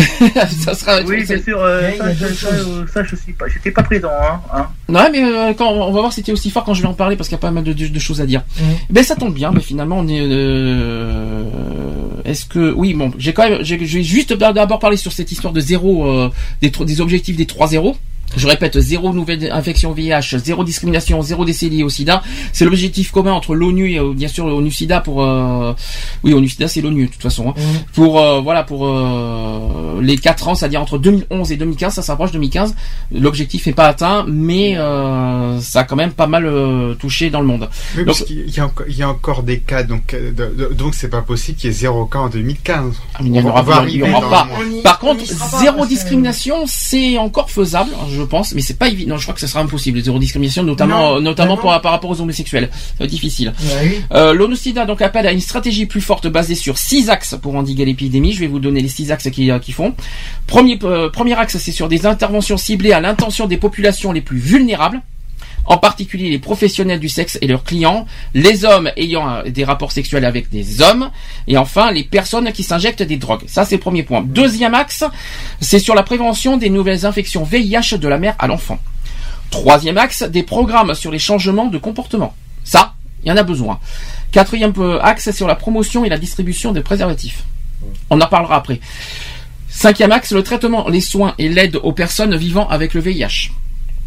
ça 0.64 0.74
sera. 0.74 1.00
Oui, 1.02 1.24
bien 1.24 1.42
sûr, 1.42 1.58
euh, 1.60 1.90
ça, 1.98 2.14
ça, 2.14 2.28
choses. 2.28 2.44
euh, 2.68 2.86
ça, 2.92 3.02
je 3.04 3.16
suis 3.16 3.32
pas, 3.32 3.46
j'étais 3.48 3.70
pas 3.70 3.82
présent, 3.82 4.08
hein. 4.22 4.40
hein. 4.54 4.66
Ouais, 4.88 5.10
mais 5.10 5.22
euh, 5.24 5.52
quand 5.54 5.70
on 5.70 5.92
va 5.92 6.00
voir 6.00 6.12
si 6.12 6.22
t'es 6.22 6.32
aussi 6.32 6.50
fort 6.50 6.64
quand 6.64 6.74
je 6.74 6.82
vais 6.82 6.88
en 6.88 6.94
parler 6.94 7.16
parce 7.16 7.28
qu'il 7.28 7.36
y 7.36 7.40
a 7.40 7.42
pas 7.42 7.50
mal 7.50 7.64
de, 7.64 7.72
de- 7.72 7.88
de 7.88 7.98
choses 7.98 8.20
à 8.20 8.26
dire. 8.26 8.42
Mhm. 8.60 8.66
Ben 8.90 9.04
ça 9.04 9.16
tombe 9.16 9.34
bien. 9.34 9.50
Ben 9.52 9.60
finalement, 9.60 9.98
on 9.98 10.08
est. 10.08 10.20
euh, 10.20 11.44
Est-ce 12.24 12.46
que 12.46 12.72
oui, 12.72 12.94
bon, 12.94 13.12
j'ai 13.18 13.32
quand 13.32 13.48
même, 13.48 13.62
je 13.62 13.74
vais 13.76 14.02
juste 14.02 14.32
d'abord 14.32 14.78
parler 14.78 14.96
sur 14.96 15.12
cette 15.12 15.30
histoire 15.32 15.52
de 15.52 15.60
zéro, 15.60 16.06
euh, 16.08 16.30
des, 16.62 16.70
des 16.70 17.00
objectifs 17.00 17.36
des 17.36 17.46
trois 17.46 17.66
zéros. 17.68 17.96
Je 18.36 18.46
répète, 18.46 18.78
zéro 18.80 19.12
nouvelle 19.12 19.50
infection 19.52 19.92
VIH, 19.92 20.38
zéro 20.38 20.64
discrimination, 20.64 21.22
zéro 21.22 21.44
décès 21.44 21.68
lié 21.68 21.82
au 21.82 21.88
SIDA. 21.88 22.22
C'est 22.52 22.64
l'objectif 22.64 23.10
commun 23.10 23.32
entre 23.32 23.54
l'ONU 23.54 23.92
et 23.92 23.98
euh, 23.98 24.12
bien 24.14 24.28
sûr 24.28 24.46
l'ONU 24.48 24.70
SIDA 24.70 25.00
pour 25.00 25.22
euh, 25.22 25.72
oui 26.22 26.32
ONU 26.34 26.48
SIDA 26.48 26.68
c'est 26.68 26.80
l'ONU 26.80 27.06
de 27.06 27.12
toute 27.12 27.22
façon 27.22 27.50
hein. 27.50 27.54
pour 27.92 28.20
euh, 28.20 28.40
voilà 28.40 28.62
pour 28.64 28.86
euh, 28.86 30.00
les 30.02 30.16
quatre 30.16 30.48
ans, 30.48 30.54
c'est-à-dire 30.54 30.80
entre 30.80 30.98
2011 30.98 31.52
et 31.52 31.56
2015, 31.56 31.94
ça 31.94 32.02
s'approche 32.02 32.32
2015. 32.32 32.74
L'objectif 33.12 33.66
n'est 33.66 33.72
pas 33.72 33.86
atteint, 33.86 34.24
mais 34.28 34.76
euh, 34.76 35.60
ça 35.60 35.80
a 35.80 35.84
quand 35.84 35.96
même 35.96 36.12
pas 36.12 36.26
mal 36.26 36.46
euh, 36.46 36.94
touché 36.94 37.30
dans 37.30 37.40
le 37.40 37.46
monde. 37.46 37.68
Oui, 37.96 37.98
Donc- 38.04 38.06
parce 38.06 38.22
qu'il 38.24 38.50
y, 38.50 38.60
a 38.60 38.66
encore- 38.66 38.86
il 38.88 38.96
y 38.96 39.02
a 39.02 39.08
encore 39.08 39.42
des 39.42 39.60
cas, 39.60 39.82
donc 39.82 40.14
euh, 40.14 40.32
de- 40.32 40.54
de- 40.68 40.74
donc 40.74 40.94
c'est 40.94 41.08
pas 41.08 41.22
possible 41.22 41.58
qu'il 41.58 41.70
y 41.70 41.72
ait 41.72 41.76
zéro 41.76 42.04
cas 42.06 42.18
en 42.20 42.28
2015. 42.28 42.94
Ah, 43.14 43.18
mais 43.20 43.26
il 43.28 43.32
n'y 43.32 43.40
en 43.40 43.46
aura 43.46 43.62
va 43.62 43.84
il 43.88 43.96
y 43.96 44.02
aura 44.02 44.20
pas. 44.28 44.48
Par 44.82 44.98
contre, 44.98 45.24
zéro 45.60 45.86
discrimination, 45.86 46.64
c'est 46.66 47.18
encore 47.18 47.50
faisable, 47.50 47.90
je 48.10 48.22
pense, 48.24 48.54
mais 48.54 48.60
c'est 48.60 48.78
pas 48.78 48.88
évident. 48.88 49.14
Non, 49.14 49.16
je 49.18 49.22
crois 49.22 49.34
que 49.34 49.40
ça 49.40 49.46
sera 49.46 49.60
impossible. 49.60 50.00
Zéro 50.02 50.18
discrimination, 50.18 50.62
notamment, 50.62 51.12
Non, 51.12 51.16
euh, 51.16 51.20
notamment 51.20 51.56
pour, 51.56 51.70
par 51.80 51.92
rapport 51.92 52.10
aux 52.10 52.20
homosexuels. 52.20 52.70
Être 53.00 53.10
difficile. 53.10 53.52
Oui. 53.82 54.00
Euh, 54.12 54.32
L'ONU-SIDA 54.32 54.84
donc 54.86 55.02
appelle 55.02 55.26
à 55.26 55.32
une 55.32 55.40
stratégie 55.40 55.86
plus 55.86 56.00
forte 56.00 56.26
basée 56.28 56.54
sur 56.54 56.78
six 56.78 57.10
axes 57.10 57.36
pour 57.40 57.54
endiguer 57.54 57.84
l'épidémie. 57.84 58.32
Je 58.32 58.40
vais 58.40 58.46
vous 58.46 58.58
donner 58.58 58.80
les 58.80 58.88
six 58.88 59.10
axes 59.12 59.30
qui, 59.30 59.50
euh, 59.50 59.58
qui 59.58 59.72
font. 59.72 59.94
Premier, 60.46 60.78
euh, 60.84 61.08
premier 61.10 61.34
axe, 61.34 61.56
c'est 61.58 61.72
sur 61.72 61.88
des 61.88 62.06
interventions 62.06 62.56
ciblées 62.56 62.92
à 62.92 63.00
l'intention 63.00 63.46
des 63.46 63.56
populations 63.56 64.12
les 64.12 64.20
plus 64.20 64.38
vulnérables. 64.38 65.00
En 65.66 65.78
particulier 65.78 66.28
les 66.28 66.38
professionnels 66.38 67.00
du 67.00 67.08
sexe 67.08 67.38
et 67.40 67.46
leurs 67.46 67.64
clients, 67.64 68.06
les 68.34 68.64
hommes 68.64 68.90
ayant 68.96 69.28
euh, 69.28 69.42
des 69.44 69.64
rapports 69.64 69.92
sexuels 69.92 70.24
avec 70.24 70.50
des 70.50 70.82
hommes, 70.82 71.10
et 71.48 71.56
enfin 71.56 71.90
les 71.90 72.04
personnes 72.04 72.52
qui 72.52 72.62
s'injectent 72.62 73.02
des 73.02 73.16
drogues. 73.16 73.44
Ça 73.46 73.64
c'est 73.64 73.76
le 73.76 73.80
premier 73.80 74.02
point. 74.02 74.22
Deuxième 74.22 74.74
axe, 74.74 75.04
c'est 75.60 75.78
sur 75.78 75.94
la 75.94 76.02
prévention 76.02 76.56
des 76.56 76.70
nouvelles 76.70 77.06
infections 77.06 77.44
VIH 77.44 77.98
de 77.98 78.08
la 78.08 78.18
mère 78.18 78.36
à 78.38 78.46
l'enfant. 78.46 78.78
Troisième 79.50 79.98
axe, 79.98 80.22
des 80.22 80.42
programmes 80.42 80.94
sur 80.94 81.10
les 81.10 81.18
changements 81.18 81.66
de 81.66 81.78
comportement. 81.78 82.34
Ça, 82.64 82.94
il 83.22 83.28
y 83.28 83.32
en 83.32 83.36
a 83.36 83.42
besoin. 83.42 83.78
Quatrième 84.32 84.72
euh, 84.78 85.00
axe, 85.00 85.30
sur 85.30 85.46
la 85.46 85.54
promotion 85.54 86.04
et 86.04 86.08
la 86.08 86.18
distribution 86.18 86.72
des 86.72 86.82
préservatifs. 86.82 87.44
On 88.10 88.20
en 88.20 88.26
parlera 88.26 88.56
après. 88.56 88.80
Cinquième 89.68 90.12
axe, 90.12 90.32
le 90.32 90.42
traitement, 90.42 90.88
les 90.88 91.00
soins 91.00 91.34
et 91.38 91.48
l'aide 91.48 91.76
aux 91.76 91.92
personnes 91.92 92.36
vivant 92.36 92.68
avec 92.68 92.94
le 92.94 93.00
VIH. 93.00 93.50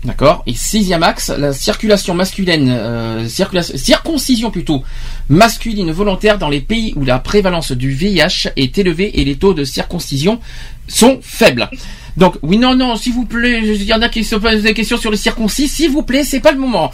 D'accord 0.03 0.43
Et 0.45 0.53
sixième 0.53 1.01
axe, 1.01 1.29
la 1.29 1.53
circulation 1.53 2.13
masculine, 2.13 2.69
euh, 2.69 3.27
circoncision 3.27 4.51
plutôt, 4.51 4.83
masculine 5.27 5.91
volontaire 5.91 6.37
dans 6.37 6.49
les 6.49 6.61
pays 6.61 6.93
où 6.95 7.03
la 7.03 7.17
prévalence 7.17 7.71
du 7.71 7.89
VIH 7.89 8.49
est 8.55 8.77
élevée 8.77 9.19
et 9.19 9.25
les 9.25 9.37
taux 9.37 9.55
de 9.55 9.63
circoncision 9.63 10.39
sont 10.87 11.19
faibles. 11.21 11.69
Donc, 12.17 12.35
oui, 12.41 12.57
non, 12.57 12.75
non, 12.75 12.95
s'il 12.95 13.13
vous 13.13 13.25
plaît, 13.25 13.61
il 13.63 13.83
y 13.83 13.93
en 13.93 14.01
a 14.01 14.09
qui 14.09 14.23
se 14.23 14.35
posent 14.35 14.63
des 14.63 14.73
questions 14.73 14.97
sur 14.97 15.11
les 15.11 15.17
circoncis, 15.17 15.67
s'il 15.67 15.91
vous 15.91 16.01
plaît, 16.03 16.23
c'est 16.23 16.39
pas 16.39 16.51
le 16.51 16.57
moment. 16.57 16.89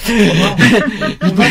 On 1.22 1.28
va 1.30 1.46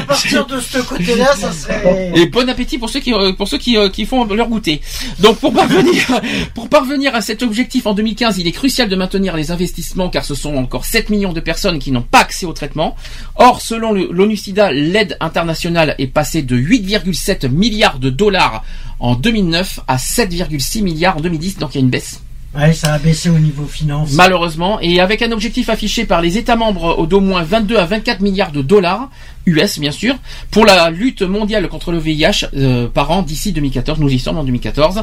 partir 0.06 0.46
de 0.46 0.60
ce 0.60 0.78
côté-là, 0.78 1.34
ça 1.36 1.52
serait. 1.52 2.12
Et 2.16 2.26
bon 2.26 2.48
appétit 2.48 2.78
pour 2.78 2.90
ceux 2.90 3.00
qui 3.00 3.12
euh, 3.14 3.32
pour 3.32 3.46
ceux 3.48 3.58
qui, 3.58 3.76
euh, 3.76 3.88
qui 3.88 4.04
font 4.04 4.24
leur 4.24 4.48
goûter. 4.48 4.80
Donc 5.20 5.38
pour 5.38 5.52
parvenir 5.52 6.20
pour 6.54 6.68
parvenir 6.68 7.14
à 7.14 7.20
cet 7.20 7.42
objectif 7.42 7.86
en 7.86 7.94
2015, 7.94 8.38
il 8.38 8.46
est 8.46 8.52
crucial 8.52 8.88
de 8.88 8.96
maintenir 8.96 9.36
les 9.36 9.50
investissements 9.50 10.08
car 10.10 10.24
ce 10.24 10.34
sont 10.34 10.56
encore 10.56 10.84
7 10.84 11.10
millions 11.10 11.32
de 11.32 11.40
personnes 11.40 11.78
qui 11.78 11.92
n'ont 11.92 12.02
pas 12.02 12.18
accès 12.20 12.46
au 12.46 12.52
traitement. 12.52 12.96
Or, 13.36 13.60
selon 13.60 13.92
le- 13.92 14.08
l'ONU-SIDA, 14.10 14.72
l'aide 14.72 15.16
internationale 15.20 15.94
est 15.98 16.06
passée 16.08 16.42
de 16.42 16.56
8,7 16.56 17.48
milliards 17.48 17.98
de 17.98 18.10
dollars 18.10 18.64
en 18.98 19.14
2009 19.14 19.80
à 19.88 19.96
7,6 19.98 20.82
milliards 20.82 21.16
en 21.16 21.20
2010, 21.20 21.58
donc 21.58 21.74
il 21.74 21.78
y 21.78 21.80
a 21.80 21.84
une 21.84 21.90
baisse. 21.90 22.20
Ouais, 22.54 22.74
ça 22.74 22.92
a 22.92 22.98
baissé 22.98 23.30
au 23.30 23.38
niveau 23.38 23.64
finance. 23.64 24.12
Malheureusement, 24.12 24.78
et 24.80 25.00
avec 25.00 25.22
un 25.22 25.32
objectif 25.32 25.70
affiché 25.70 26.04
par 26.04 26.20
les 26.20 26.36
États 26.36 26.56
membres 26.56 26.98
au 26.98 27.06
d'au 27.06 27.20
moins 27.20 27.42
22 27.42 27.76
à 27.76 27.86
24 27.86 28.20
milliards 28.20 28.52
de 28.52 28.60
dollars, 28.60 29.08
US 29.46 29.78
bien 29.78 29.90
sûr, 29.90 30.16
pour 30.50 30.66
la 30.66 30.90
lutte 30.90 31.22
mondiale 31.22 31.66
contre 31.68 31.92
le 31.92 31.98
VIH 31.98 32.48
euh, 32.54 32.88
par 32.88 33.10
an 33.10 33.22
d'ici 33.22 33.52
2014. 33.52 33.98
Nous 34.00 34.10
y 34.10 34.18
sommes 34.18 34.36
en 34.36 34.44
2014. 34.44 35.02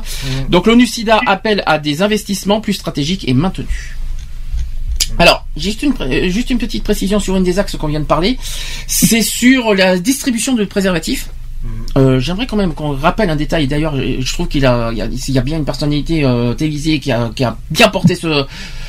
Donc 0.50 0.68
l'ONU-SIDA 0.68 1.22
appelle 1.26 1.64
à 1.66 1.80
des 1.80 2.04
investissements 2.04 2.62
plus 2.62 2.74
stratégiques 2.74 3.28
et 3.28 3.34
maintenus. 3.34 3.96
Alors, 5.18 5.48
juste 5.58 5.82
une, 5.82 5.94
juste 6.30 6.52
une 6.52 6.60
petite 6.60 6.84
précision 6.84 7.20
sur 7.20 7.36
une 7.36 7.44
des 7.44 7.58
axes 7.58 7.76
qu'on 7.78 7.88
vient 7.88 8.00
de 8.00 8.06
parler. 8.06 8.38
C'est 8.86 9.24
sur 9.24 9.74
la 9.74 9.98
distribution 9.98 10.54
de 10.54 10.66
préservatifs. 10.66 11.30
Euh, 11.98 12.20
J'aimerais 12.20 12.48
quand 12.48 12.56
même 12.56 12.74
qu'on 12.74 12.92
rappelle 12.96 13.30
un 13.30 13.36
détail. 13.36 13.68
D'ailleurs, 13.68 13.96
je 13.98 14.22
je 14.22 14.34
trouve 14.34 14.48
qu'il 14.48 14.66
a, 14.66 14.92
il 14.94 14.98
y 14.98 15.38
a, 15.38 15.42
bien 15.42 15.58
une 15.58 15.66
personnalité 15.66 16.24
euh, 16.24 16.54
télévisée 16.54 17.00
qui 17.00 17.12
a, 17.12 17.30
qui 17.36 17.44
a 17.44 17.58
bien 17.72 17.90
porté 17.90 18.16
ce, 18.16 18.46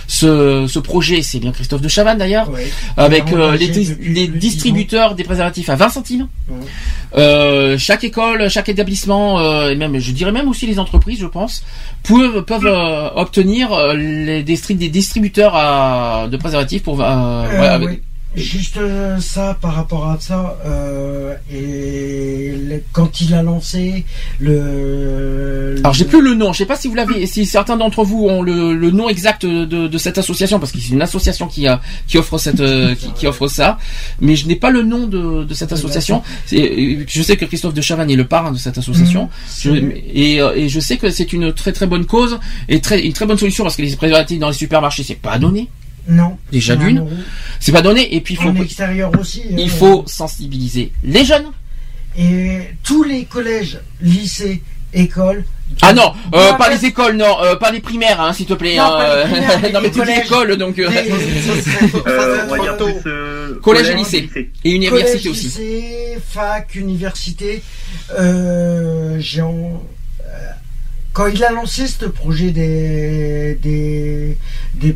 ce, 0.06 0.66
ce 0.68 0.78
projet. 0.78 1.22
C'est 1.22 1.40
bien 1.40 1.50
Christophe 1.50 1.80
de 1.80 1.88
Chavannes 1.88 2.18
d'ailleurs, 2.18 2.48
avec 2.96 3.32
euh, 3.32 3.56
les, 3.56 3.66
distributeurs 4.28 5.14
des 5.16 5.24
préservatifs 5.24 5.68
à 5.68 5.74
20 5.76 5.88
centimes. 5.88 6.28
Euh, 7.16 7.76
chaque 7.78 8.04
école, 8.04 8.48
chaque 8.48 8.68
établissement, 8.68 9.40
euh, 9.40 9.70
et 9.70 9.74
même, 9.76 9.98
je 9.98 10.12
dirais 10.12 10.30
même 10.32 10.48
aussi 10.48 10.66
les 10.66 10.78
entreprises, 10.78 11.18
je 11.20 11.26
pense, 11.26 11.64
peuvent, 12.04 12.44
peuvent 12.44 12.66
euh, 12.66 13.08
obtenir 13.16 13.72
euh, 13.72 13.94
les, 13.94 14.42
des, 14.44 14.56
stri- 14.56 14.76
des 14.76 14.88
distributeurs 14.90 15.54
à- 15.56 16.28
de 16.30 16.36
préservatifs 16.36 16.82
pour. 16.84 17.00
euh, 17.00 17.04
Euh, 17.50 17.74
avec-. 17.74 18.02
Juste 18.36 18.76
euh, 18.76 19.18
ça 19.18 19.58
par 19.60 19.74
rapport 19.74 20.06
à 20.08 20.16
ça 20.20 20.56
euh, 20.64 21.34
et 21.52 22.52
le- 22.56 22.80
quand 22.92 23.20
il 23.20 23.34
a 23.34 23.42
lancé 23.42 24.04
le. 24.38 25.76
Alors 25.80 25.92
j'ai 25.94 26.04
plus 26.04 26.22
le 26.22 26.34
nom. 26.34 26.52
Je 26.52 26.58
sais 26.58 26.66
pas 26.66 26.76
si 26.76 26.88
vous 26.88 26.94
l'avez, 26.94 27.26
si 27.26 27.44
certains 27.46 27.76
d'entre 27.76 28.04
vous 28.04 28.26
ont 28.26 28.42
le, 28.42 28.74
le 28.74 28.90
nom 28.90 29.08
exact 29.08 29.44
de, 29.46 29.64
de 29.64 29.98
cette 29.98 30.18
association 30.18 30.58
parce 30.60 30.72
que 30.72 30.78
c'est 30.78 30.90
une 30.90 31.02
association 31.02 31.46
qui 31.48 31.66
a 31.66 31.80
qui 32.06 32.18
offre 32.18 32.38
cette 32.38 32.60
euh, 32.60 32.94
qui, 32.94 33.12
qui 33.12 33.26
offre 33.26 33.48
ça, 33.48 33.78
mais 34.20 34.36
je 34.36 34.46
n'ai 34.46 34.56
pas 34.56 34.70
le 34.70 34.82
nom 34.82 35.06
de, 35.06 35.44
de 35.44 35.54
cette 35.54 35.72
association. 35.72 36.22
C'est- 36.46 37.04
Je 37.08 37.22
sais 37.22 37.36
que 37.36 37.44
Christophe 37.44 37.74
de 37.74 37.80
Chavannes 37.80 38.10
est 38.10 38.16
le 38.16 38.26
parrain 38.26 38.52
de 38.52 38.58
cette 38.58 38.78
association. 38.78 39.28
Je- 39.74 39.92
et, 40.14 40.40
euh, 40.40 40.54
et 40.54 40.68
je 40.68 40.80
sais 40.80 40.96
que 40.98 41.10
c'est 41.10 41.32
une 41.32 41.52
très 41.52 41.72
très 41.72 41.86
bonne 41.86 42.06
cause 42.06 42.38
et 42.68 42.80
très 42.80 43.00
une 43.00 43.12
très 43.12 43.26
bonne 43.26 43.38
solution 43.38 43.64
parce 43.64 43.76
que 43.76 43.82
les 43.82 43.96
préservatifs 43.96 44.38
dans 44.38 44.48
les 44.48 44.54
supermarchés 44.54 45.02
c'est 45.02 45.14
pas 45.16 45.38
donné. 45.38 45.68
Non. 46.08 46.38
Déjà 46.50 46.76
d'une, 46.76 47.06
c'est 47.60 47.72
pas 47.72 47.82
donné 47.82 48.14
et 48.14 48.20
puis 48.20 48.34
il 48.34 48.36
faut 48.42 48.48
En 48.48 48.56
extérieur 48.56 49.10
aussi. 49.18 49.42
il 49.50 49.60
euh, 49.60 49.68
faut 49.68 50.04
sensibiliser 50.06 50.92
les 51.04 51.24
jeunes. 51.24 51.46
Et 52.18 52.60
tous 52.82 53.04
les 53.04 53.24
collèges, 53.24 53.78
lycées, 54.00 54.62
écoles. 54.92 55.44
Ah 55.82 55.92
non, 55.92 56.12
euh, 56.34 56.52
pas 56.54 56.68
les 56.68 56.84
écoles, 56.84 57.16
non, 57.16 57.36
euh, 57.44 57.54
pas 57.54 57.70
les 57.70 57.78
primaires, 57.78 58.20
hein, 58.20 58.32
s'il 58.32 58.46
te 58.46 58.54
plaît. 58.54 58.76
Non, 58.76 58.82
hein, 58.82 58.90
pas 58.98 59.24
les 59.24 59.30
primaires, 59.30 59.58
mais 59.62 59.70
non 59.72 59.80
mais 59.82 59.90
toutes 59.90 59.98
les 60.06 60.14
collèges. 60.14 60.26
écoles, 60.26 60.56
donc. 60.56 60.78
euh, 60.80 60.90
Euh, 62.06 63.06
euh, 63.06 63.60
Collège 63.60 63.90
et 63.90 63.94
lycée. 63.94 64.28
Et 64.64 64.70
université 64.72 65.18
Collège, 65.18 65.26
aussi. 65.28 65.44
lycée, 65.44 66.18
fac, 66.28 66.74
université. 66.74 67.62
Euh, 68.18 69.16
j'ai 69.20 69.42
en- 69.42 69.82
quand 71.12 71.26
il 71.26 71.42
a 71.44 71.50
lancé 71.50 71.86
ce 71.86 72.04
projet 72.04 72.50
des, 72.50 74.36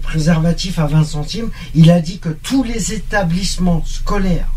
préservatifs 0.03 0.79
à 0.79 0.87
20 0.87 1.05
centimes, 1.05 1.51
il 1.75 1.91
a 1.91 2.01
dit 2.01 2.19
que 2.19 2.29
tous 2.29 2.63
les 2.63 2.93
établissements 2.93 3.83
scolaires, 3.85 4.51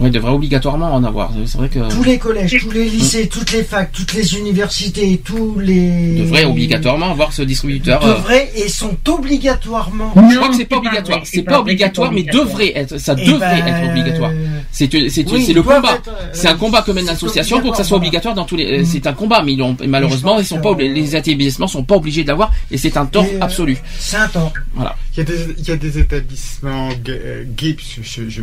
Ouais, 0.00 0.08
il 0.08 0.12
devrait 0.12 0.32
obligatoirement 0.32 0.94
en 0.94 1.04
avoir. 1.04 1.30
C'est 1.46 1.58
vrai 1.58 1.68
que. 1.68 1.78
tous 1.92 2.02
les 2.02 2.18
collèges, 2.18 2.56
tous 2.60 2.70
les 2.70 2.88
lycées, 2.88 3.28
toutes 3.28 3.52
les 3.52 3.62
facs, 3.62 3.92
toutes 3.92 4.14
les 4.14 4.34
universités, 4.36 5.20
tous 5.24 5.58
les... 5.58 6.16
devrait 6.20 6.44
obligatoirement 6.44 7.10
avoir 7.10 7.32
ce 7.32 7.42
distributeur. 7.42 8.02
euh, 8.04 8.14
devraient 8.16 8.50
et 8.56 8.68
sont 8.68 8.96
obligatoirement... 9.08 10.12
Je 10.30 10.36
crois 10.36 10.48
que 10.48 10.56
c'est 10.56 10.64
pas 10.64 10.76
obligatoire. 10.78 11.20
C'est 11.24 11.42
pas 11.42 11.60
obligatoire, 11.60 12.12
mais 12.12 12.22
devrait 12.22 12.72
être. 12.76 12.98
Ça 12.98 13.14
Eh 13.18 13.24
devrait 13.26 13.62
ben, 13.62 13.66
être 13.66 13.90
obligatoire. 13.90 14.32
C'est 14.72 14.92
oui, 14.94 15.52
le 15.52 15.62
combat. 15.62 15.98
euh, 16.08 16.12
C'est 16.32 16.48
un 16.48 16.54
combat 16.56 16.82
que 16.82 16.92
mène 16.92 17.06
l'association 17.06 17.60
pour 17.60 17.72
que 17.72 17.76
ça 17.76 17.84
soit 17.84 17.96
obligatoire 17.96 18.34
dans 18.34 18.44
tous 18.44 18.56
les. 18.56 18.78
Mm. 18.78 18.80
euh, 18.82 18.84
C'est 18.84 19.06
un 19.06 19.12
combat, 19.12 19.42
mais 19.42 19.52
ils 19.54 19.62
ont- 19.62 19.76
malheureusement 19.86 20.38
ils 20.38 20.44
sont 20.44 20.60
pas 20.60 20.74
les 20.78 21.16
établissements 21.16 21.66
sont 21.66 21.84
pas 21.84 21.96
obligés 21.96 22.22
de 22.22 22.28
l'avoir 22.28 22.52
et 22.70 22.78
c'est 22.78 22.96
un 22.96 23.06
tort 23.06 23.24
euh, 23.24 23.38
absolu. 23.40 23.76
C'est 23.98 24.16
un 24.16 24.28
tort. 24.28 24.52
Voilà. 24.74 24.96
Il 25.14 25.18
y 25.18 25.20
a 25.22 25.24
des, 25.24 25.54
il 25.58 25.68
y 25.68 25.70
a 25.72 25.76
des 25.76 25.98
établissements 25.98 26.88
ga- 27.04 27.12
gays 27.56 27.76
je- 27.78 28.02
je- 28.02 28.28
je- 28.30 28.42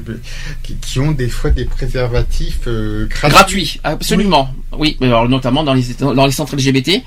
qui, 0.63 0.75
qui 0.75 0.99
ont 0.99 1.11
des 1.11 1.29
fois 1.29 1.46
des 1.51 1.65
préservatifs 1.65 2.61
euh, 2.67 3.07
gratuits. 3.07 3.29
Gratuit, 3.29 3.79
absolument. 3.83 4.49
Oui, 4.77 4.97
mais 4.99 5.07
alors, 5.07 5.27
notamment 5.29 5.63
dans 5.63 5.73
les 5.73 5.83
dans 5.99 6.25
les 6.25 6.31
centres 6.31 6.55
LGBT. 6.55 6.87
Ouais, 6.87 7.03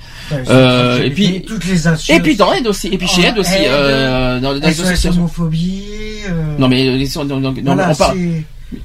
Euh, 0.49 1.03
et 1.05 1.11
puis 1.11 1.43
toutes 1.47 1.65
les 1.67 1.89
et 2.15 2.21
puis 2.21 2.37
dans 2.37 2.53
Aide 2.53 2.67
aussi, 2.67 2.89
et 2.89 2.99
puis 2.99 3.07
chez 3.09 3.23
Aide 3.23 3.39
aussi, 3.39 3.55
Aide, 3.55 3.69
euh, 3.71 4.41
dans, 4.41 4.55
dans 4.55 4.67
les 4.67 4.67
associations. 4.81 5.11
homophobie. 5.13 5.85
euh, 6.29 6.57
Non 6.59 6.69
mais 6.69 6.85
les 6.97 7.09
non, 7.17 7.25
non, 7.41 7.53
voilà, 7.65 7.91
on 7.91 7.95
parle. 7.95 8.19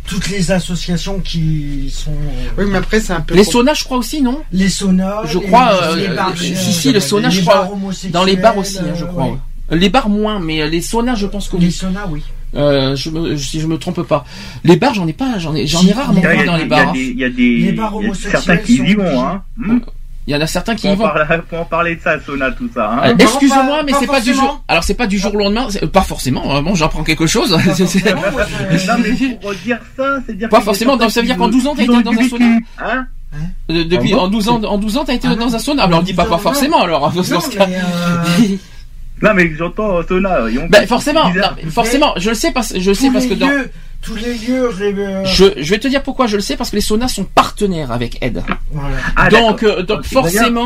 toutes 0.08 0.30
les 0.30 0.52
associations 0.52 1.20
qui 1.20 1.92
sont. 1.94 2.12
euh, 2.12 2.50
Oui, 2.58 2.66
mais 2.70 2.78
après 2.78 3.00
c'est 3.00 3.14
un 3.14 3.22
peu. 3.22 3.36
Les 3.36 3.44
saunas, 3.44 3.74
je 3.76 3.84
crois 3.84 3.98
aussi, 3.98 4.22
non? 4.22 4.42
Les 4.52 4.70
saunas. 4.70 5.22
Je 5.26 5.40
les- 5.40 5.46
crois. 5.46 5.96
les 5.96 6.08
euh, 6.08 6.16
bars, 6.16 6.34
si 6.38 6.56
si, 6.56 6.92
le 6.92 7.00
sauna, 7.00 7.30
les 7.30 7.36
je 7.36 7.42
crois. 7.42 7.70
Dans 8.12 8.24
les 8.24 8.36
bars 8.36 8.58
aussi, 8.58 8.80
hein, 8.80 8.94
je 8.98 9.06
crois. 9.06 9.26
ouais. 9.26 9.38
Les 9.72 9.90
bars 9.90 10.10
moins, 10.10 10.40
mais 10.40 10.68
les 10.70 10.82
saunas, 10.82 11.16
je 11.16 11.26
pense 11.26 11.50
que 11.50 11.58
Les 11.58 11.68
oui. 11.68 11.72
saunas, 11.72 12.06
oui. 12.10 12.22
Euh, 12.56 12.96
je 12.96 13.10
me, 13.10 13.36
si 13.38 13.60
je 13.60 13.68
me 13.68 13.78
trompe 13.78 14.02
pas. 14.04 14.26
Les 14.64 14.78
bars, 14.78 14.94
j'en 14.94 15.08
ai 15.08 15.14
pas, 15.14 15.38
j'en 15.40 15.54
ai, 15.56 15.68
j'en 15.68 15.86
ai 15.86 15.92
rarement 15.92 16.22
vu 16.22 16.46
dans 16.46 16.56
les 16.56 16.64
des- 16.64 16.70
bars. 16.70 16.90
hein. 16.90 16.94
Il 16.96 17.20
y 17.20 17.24
a 17.26 17.30
des, 17.30 17.58
Les 17.58 17.72
bars 17.74 17.96
homosexuels 17.96 18.32
certains 18.32 18.58
qui 18.58 18.76
y 18.78 18.94
vont, 18.96 19.20
hein. 19.26 19.42
Hmm 19.58 19.80
Il 20.28 20.34
y 20.34 20.36
en 20.38 20.42
a 20.42 20.48
certains 20.48 20.74
qui 20.76 20.88
y 20.90 20.96
vont. 20.96 21.06
faut 21.50 21.56
en 21.58 21.66
parler 21.66 21.96
de 21.98 22.02
ça, 22.02 22.20
Sona, 22.20 22.52
tout 22.52 22.70
ça. 22.74 22.90
Hein. 22.92 23.10
Euh, 23.10 23.16
Excusez-moi, 23.20 23.78
pas- 23.78 23.84
mais 23.84 23.92
pas 23.92 24.00
c'est 24.00 24.08
pas 24.08 24.22
du 24.22 24.34
jour. 24.34 24.64
Alors 24.68 24.84
c'est 24.84 24.94
pas 24.96 25.06
du 25.08 25.18
jour 25.20 25.36
au 25.36 25.38
lendemain. 25.38 25.68
c'est- 25.70 25.86
Pas 25.86 26.02
forcément. 26.02 26.56
euh, 26.56 26.62
Bon, 26.62 26.74
j'apprends 26.76 27.04
quelque 27.04 27.28
chose. 27.28 27.56
Je- 27.78 28.88
non, 28.88 28.94
mais 29.04 29.36
pour 29.42 29.54
dire 29.64 29.80
ça, 29.98 30.18
c'est 30.26 30.38
dire 30.38 30.50
Pas 30.50 30.62
forcément, 30.62 30.98
donc 30.98 31.12
ça 31.12 31.22
veut 31.22 31.28
dire 31.28 31.38
qu'en 31.38 31.48
12 31.50 31.68
ans, 31.68 31.76
t'as 31.76 31.84
été 31.84 31.92
ont 31.92 32.02
dans 32.02 32.12
un 32.12 32.28
sauna 32.30 32.46
Hein 32.80 33.06
Euh, 33.70 33.84
Depuis 33.84 34.14
Ah 34.14 34.20
en 34.20 34.28
12 34.30 34.48
ans, 34.50 34.64
en 34.64 34.78
12 34.78 34.96
ans, 34.98 35.04
t'as 35.06 35.14
été 35.14 35.28
Ah 35.30 35.36
dans 35.36 35.54
un 35.56 35.60
sauna. 35.60 35.84
Alors 35.84 36.00
on 36.00 36.04
dit 36.04 36.14
pas 36.14 36.26
pas 36.26 36.38
forcément. 36.38 36.82
Alors 36.84 37.12
dans 37.12 37.22
Non, 37.22 37.40
ce 37.42 37.50
cas. 37.50 37.68
mais, 37.68 37.76
euh, 37.76 38.56
Non, 39.22 39.34
mais 39.34 39.52
j'entends 39.58 40.02
Sona. 40.08 40.50
ils 40.50 40.60
ont- 40.60 40.68
Ben 40.70 40.86
forcément, 40.88 41.30
non, 41.30 41.42
mais 41.64 41.70
forcément, 41.72 42.14
je 42.18 42.30
le 42.30 42.36
sais 42.36 42.52
parce 42.52 42.78
je 42.78 42.90
le 42.90 42.94
sais 42.96 43.08
tous 43.08 43.14
parce 43.14 43.26
les 43.26 43.30
que 43.32 43.40
dans 43.40 43.48
lieux, 43.48 43.70
tous 44.02 44.16
les 44.16 44.34
lieux. 44.38 44.70
euh, 44.82 45.24
je, 45.26 45.46
je 45.58 45.70
vais 45.70 45.80
te 45.80 45.88
dire 45.88 46.04
pourquoi 46.04 46.28
je 46.28 46.36
le 46.36 46.42
sais 46.42 46.58
parce 46.58 46.70
que 46.70 46.76
les 46.76 46.82
saunas 46.82 47.08
sont 47.08 47.24
partenaires 47.24 47.92
avec 47.94 48.18
Ed. 48.22 48.44
Voilà. 48.72 48.96
Ah, 49.16 49.30
donc 49.30 49.64
euh, 49.64 49.84
forcément 50.04 50.66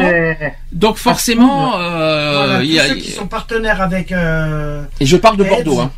donc 0.72 0.98
forcément 0.98 1.80
euh, 1.80 2.34
Voilà, 2.48 2.64
il 2.64 2.72
y 2.74 2.80
a- 2.80 2.88
ceux 2.88 2.96
qui 2.96 3.12
sont 3.12 3.28
partenaires 3.28 3.82
avec. 3.82 4.12
euh, 4.12 4.82
et 5.00 5.06
je 5.06 5.16
parle 5.18 5.38
de 5.38 5.44
Ed. 5.44 5.50
Bordeaux 5.50 5.80
hein. 5.82 5.92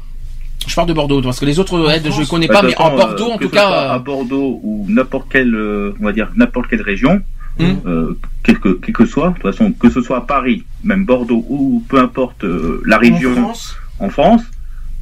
Je 0.67 0.75
parle 0.75 0.87
de 0.89 0.93
Bordeaux 0.93 1.21
parce 1.23 1.39
que 1.39 1.45
les 1.45 1.57
autres 1.57 1.89
aides 1.89 2.03
je 2.05 2.11
France. 2.11 2.27
connais 2.27 2.47
Bah, 2.47 2.55
pas 2.61 2.63
mais 2.67 2.75
en 2.77 2.95
Bordeaux 2.95 3.29
euh, 3.31 3.33
en 3.33 3.37
tout 3.37 3.49
cas 3.49 3.67
à 3.67 3.95
euh, 3.95 3.99
Bordeaux 3.99 4.59
ou 4.61 4.85
n'importe 4.89 5.27
quelle, 5.31 5.55
euh, 5.55 5.95
on 5.99 6.03
va 6.05 6.11
dire 6.11 6.29
n'importe 6.35 6.67
quelle 6.69 6.83
région, 6.83 7.19
Euh, 7.59 8.13
quel 8.43 8.59
que, 8.59 8.69
quel 8.69 8.93
que 8.93 9.05
soit, 9.05 9.29
de 9.29 9.33
toute 9.33 9.43
façon, 9.43 9.71
que 9.71 9.89
ce 9.89 10.01
soit 10.01 10.17
à 10.17 10.21
Paris, 10.21 10.63
même 10.83 11.05
Bordeaux 11.05 11.45
ou 11.49 11.83
peu 11.87 11.99
importe 11.99 12.43
euh, 12.43 12.81
la 12.85 12.97
région 12.97 13.31
En 13.31 13.43
France, 13.43 13.77
en 13.99 14.09
France, 14.09 14.41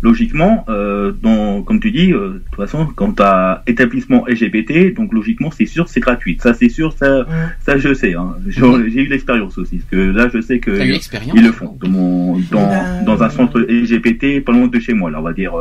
logiquement, 0.02 0.66
euh, 0.70 1.12
dans, 1.12 1.62
comme 1.62 1.80
tu 1.80 1.92
dis, 1.92 2.12
euh, 2.12 2.34
de 2.34 2.38
toute 2.40 2.56
façon, 2.56 2.88
quand 2.96 3.14
tu 3.14 3.24
as 3.24 3.64
établissement 3.68 4.26
LGBT, 4.28 4.94
donc 4.94 5.14
logiquement, 5.14 5.52
c'est 5.52 5.66
sûr, 5.66 5.88
c'est 5.90 6.00
gratuit. 6.00 6.38
Ça, 6.42 6.54
c'est 6.54 6.70
sûr, 6.70 6.94
ça, 6.94 7.20
ouais. 7.20 7.26
ça 7.66 7.78
je 7.78 7.94
sais. 7.94 8.14
Hein. 8.14 8.36
J'ai 8.48 9.02
eu 9.02 9.08
l'expérience 9.08 9.58
aussi, 9.58 9.78
parce 9.78 9.90
que 9.92 9.98
là, 9.98 10.30
je 10.34 10.42
sais 10.42 10.60
que 10.60 10.72
ils 10.72 11.44
le 11.44 11.52
font. 11.52 11.78
Dans, 11.80 11.90
mon, 11.90 12.40
dans, 12.52 12.68
ben, 12.68 13.04
dans 13.04 13.24
un 13.24 13.30
centre 13.30 13.60
LGBT, 13.60 14.44
pas 14.44 14.52
loin 14.52 14.68
de 14.68 14.80
chez 14.80 14.94
moi, 14.94 15.12
là, 15.12 15.20
on 15.20 15.24
va 15.24 15.34
dire, 15.34 15.54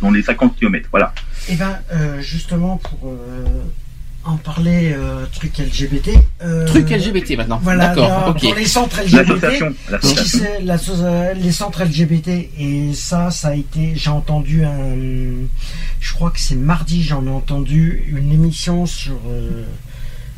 dans 0.00 0.10
les 0.10 0.22
50 0.22 0.56
km. 0.56 0.88
Voilà. 0.90 1.12
Eh 1.48 1.56
ben, 1.56 1.78
euh, 1.92 2.20
justement, 2.20 2.78
pour 2.78 3.10
euh, 3.10 3.44
en 4.26 4.36
parler, 4.36 4.92
euh, 4.96 5.26
truc 5.32 5.58
LGBT. 5.58 6.10
euh, 6.42 6.66
Truc 6.66 6.88
LGBT 6.90 7.36
maintenant. 7.36 7.60
Voilà, 7.62 7.88
D'accord. 7.88 8.08
là, 8.08 8.28
Ok. 8.30 8.40
pour 8.40 8.54
les 8.54 8.64
centres 8.66 9.00
LGBT. 9.02 9.64
L'association. 9.90 10.46
euh, 11.04 11.34
les 11.34 11.52
centres 11.52 11.84
LGBT 11.84 12.28
et 12.58 12.90
ça 12.94 13.30
ça 13.30 13.48
a 13.48 13.54
été 13.54 13.92
j'ai 13.96 14.10
entendu 14.10 14.64
un 14.64 14.94
je 16.00 16.12
crois 16.14 16.30
que 16.30 16.40
c'est 16.40 16.54
mardi 16.56 17.02
j'en 17.02 17.24
ai 17.26 17.30
entendu 17.30 18.04
une 18.08 18.32
émission 18.32 18.86
sur 18.86 19.16
euh, 19.28 19.64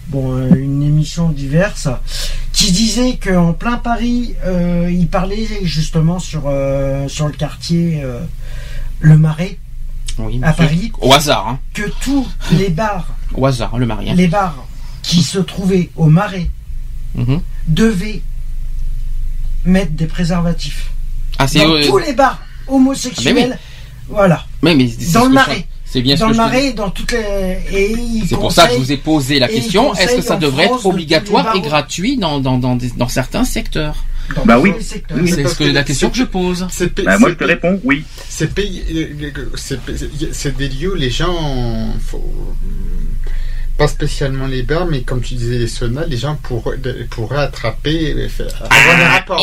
bon 0.09 0.37
une 0.55 0.83
émission 0.83 1.29
diverse 1.31 1.89
qui 2.53 2.73
disait 2.73 3.19
qu'en 3.23 3.53
plein 3.53 3.77
Paris 3.77 4.35
euh, 4.45 4.89
il 4.93 5.07
parlait 5.09 5.47
justement 5.63 6.19
sur 6.19 6.45
euh, 6.47 7.09
sur 7.09 7.27
le 7.27 7.33
quartier 7.35 8.01
euh, 8.05 8.21
le 9.01 9.17
Marais 9.19 9.59
Oui, 10.19 10.41
à. 10.43 10.53
Paris 10.53 10.93
Au 11.01 11.13
hasard 11.13 11.47
hein. 11.49 11.59
que 11.75 11.83
tous 12.03 12.27
les 12.53 12.69
bars 12.71 13.09
Au 13.37 13.47
hasard 13.47 13.75
hein, 13.75 13.79
le 13.79 13.87
mari. 13.87 14.11
hein. 14.11 14.15
les 14.15 14.29
bars 14.29 14.57
qui 15.03 15.23
se 15.23 15.39
trouvaient 15.39 15.91
au 15.97 16.07
Marais 16.07 16.51
Mhm. 17.15 17.41
devaient 17.69 18.21
mettre 19.65 19.93
des 19.93 20.07
préservatifs 20.07 20.91
Ah 21.39 21.47
c'est 21.49 21.61
dans 21.65 21.71
euh, 21.75 21.87
tous 21.87 21.99
les 21.99 22.13
bars 22.13 22.41
homosexuels. 22.69 23.59
Voilà. 24.09 24.45
mais, 24.63 24.75
mais 24.75 24.89
c'est 24.89 25.13
Dans 25.13 25.25
le 25.25 25.31
marais. 25.35 25.67
Je- 25.97 26.01
C'est 26.01 26.03
bien 26.03 26.17
ce 26.17 26.21
dans 26.21 26.27
que 26.27 26.31
le 26.33 26.37
je 26.37 26.41
marais, 26.43 26.73
dans 26.73 26.91
toutes 26.91 27.13
les. 27.13 27.97
C'est 28.29 28.35
pour 28.37 28.53
ça 28.53 28.67
que 28.69 28.75
je 28.75 28.79
vous 28.79 28.93
ai 28.93 28.97
posé 28.99 29.39
la 29.39 29.49
question. 29.49 29.95
Est-ce 29.95 30.17
que 30.17 30.23
ça 30.23 30.37
devrait 30.37 30.67
France 30.67 30.81
être 30.81 30.87
obligatoire 30.87 31.55
et 31.57 31.61
gratuit 31.61 32.17
dans, 32.17 32.39
dans, 32.41 32.59
dans, 32.59 32.77
dans 32.97 33.09
certains 33.09 33.45
secteurs 33.45 34.05
dans 34.35 34.45
Bah 34.45 34.57
tous 34.57 34.63
oui. 34.63 34.73
les 34.77 34.83
secteurs. 34.83 35.19
Oui, 35.21 35.31
C'est 35.33 35.47
ce 35.47 35.55
que 35.55 35.65
la 35.65 35.85
question 35.85 36.11
que 36.11 36.17
je 36.17 36.25
pose. 36.25 36.67
Bah, 37.05 37.17
moi, 37.19 37.29
je 37.31 37.35
te 37.35 37.45
réponds 37.45 37.81
oui. 37.85 38.03
C'est 38.29 38.53
des 40.57 40.69
lieux 40.69 40.93
où 40.93 40.97
les 40.97 41.11
gens, 41.11 41.95
faut- 42.05 42.33
pas 43.77 43.89
spécialement 43.89 44.47
les 44.47 44.63
bars, 44.63 44.87
mais 44.87 45.03
comme 45.03 45.21
tu 45.21 45.35
disais 45.35 45.59
les 45.59 45.67
saunas, 45.69 46.07
les 46.07 46.17
gens 46.17 46.37
pourraient, 46.37 46.79
pourraient 47.11 47.39
attraper, 47.39 48.15
et 48.17 48.29
faire- 48.29 48.47
avoir 48.71 48.97
des 48.97 49.05
rapports. 49.05 49.41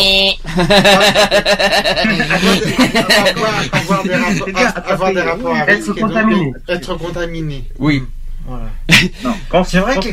avoir, 3.74 3.74
avoir 3.74 4.04
des 4.04 4.14
rapports, 4.16 4.88
avoir 4.88 5.14
des 5.14 5.20
à 5.20 5.72
être 5.72 5.86
donc 5.88 6.00
contaminé. 6.00 6.54
Être 6.68 6.96
contaminé. 6.96 7.64
Oui. 7.78 8.04
Voilà. 8.46 8.66
Non, 9.24 9.36
quand 9.50 9.64
C'est 9.64 9.80
vrai 9.80 9.96
que 9.98 10.10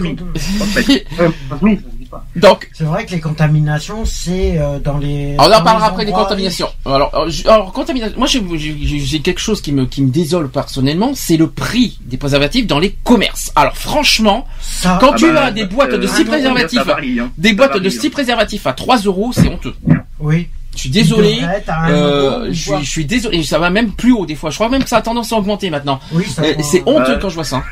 pas. 2.11 2.25
Donc, 2.37 2.69
c'est 2.75 2.85
vrai 2.85 3.07
que 3.07 3.13
les 3.13 3.21
contaminations, 3.21 4.05
c'est 4.05 4.59
euh, 4.59 4.79
dans 4.79 4.99
les. 4.99 5.37
on 5.39 5.45
en 5.45 5.63
parlera 5.63 5.87
après 5.87 6.05
des 6.05 6.13
contaminations. 6.13 6.69
Alors, 6.85 7.11
euh, 7.15 7.31
alors 7.47 7.73
contamination. 7.73 8.19
Moi, 8.19 8.27
j'ai- 8.27 9.21
quelque 9.21 9.41
chose 9.41 9.61
qui 9.63 9.73
me 9.73 9.87
qui 9.87 10.03
me 10.03 10.11
désole 10.11 10.51
personnellement, 10.51 11.13
c'est 11.15 11.37
le 11.37 11.49
prix 11.49 11.99
des 12.03 12.17
préservatifs 12.17 12.67
dans 12.67 12.79
les 12.79 12.93
commerces. 13.05 13.53
Alors, 13.57 13.77
franchement, 13.77 14.47
Ça, 14.61 14.99
quand 15.01 15.13
Ah 15.13 15.17
tu 15.17 15.33
bah, 15.33 15.45
as 15.47 15.51
des 15.53 15.65
boîtes 15.67 15.91
de 15.93 16.05
euh, 16.05 16.09
6 16.09 16.15
ah 16.17 16.25
non, 16.25 16.31
préservatifs, 16.31 16.83
varie, 16.85 17.21
hein. 17.21 17.31
des 17.39 17.53
boîtes 17.53 17.71
varie, 17.71 17.83
de 17.83 17.89
hein. 17.89 18.01
6 18.01 18.11
préservatifs 18.11 18.67
à 18.67 18.73
3 18.73 18.99
euros, 19.03 19.31
c'est 19.33 19.49
honteux. 19.49 19.75
oui. 20.19 20.49
Je 20.73 20.83
suis 20.83 20.91
désolé. 20.91 21.41
Euh, 21.89 22.47
je, 22.53 22.61
suis, 22.61 22.85
je 22.85 22.91
suis 22.91 23.05
désolé, 23.05 23.43
ça 23.43 23.59
va 23.59 23.71
même 23.71 23.91
plus 23.91 24.13
haut 24.13 24.25
des 24.25 24.37
fois. 24.37 24.51
Je 24.51 24.55
crois 24.55 24.69
même 24.69 24.85
que 24.85 24.89
ça 24.89 24.99
a 24.99 25.03
tendance 25.03 25.33
à 25.33 25.37
augmenter 25.37 25.69
maintenant. 25.69 25.99
Oui, 26.13 26.25
ça 26.27 26.43
Euh, 26.43 26.55
va. 26.57 26.63
C'est 26.63 26.83
honteux 26.87 27.19
quand 27.21 27.29
je 27.29 27.35
vois 27.35 27.45
ça. 27.45 27.65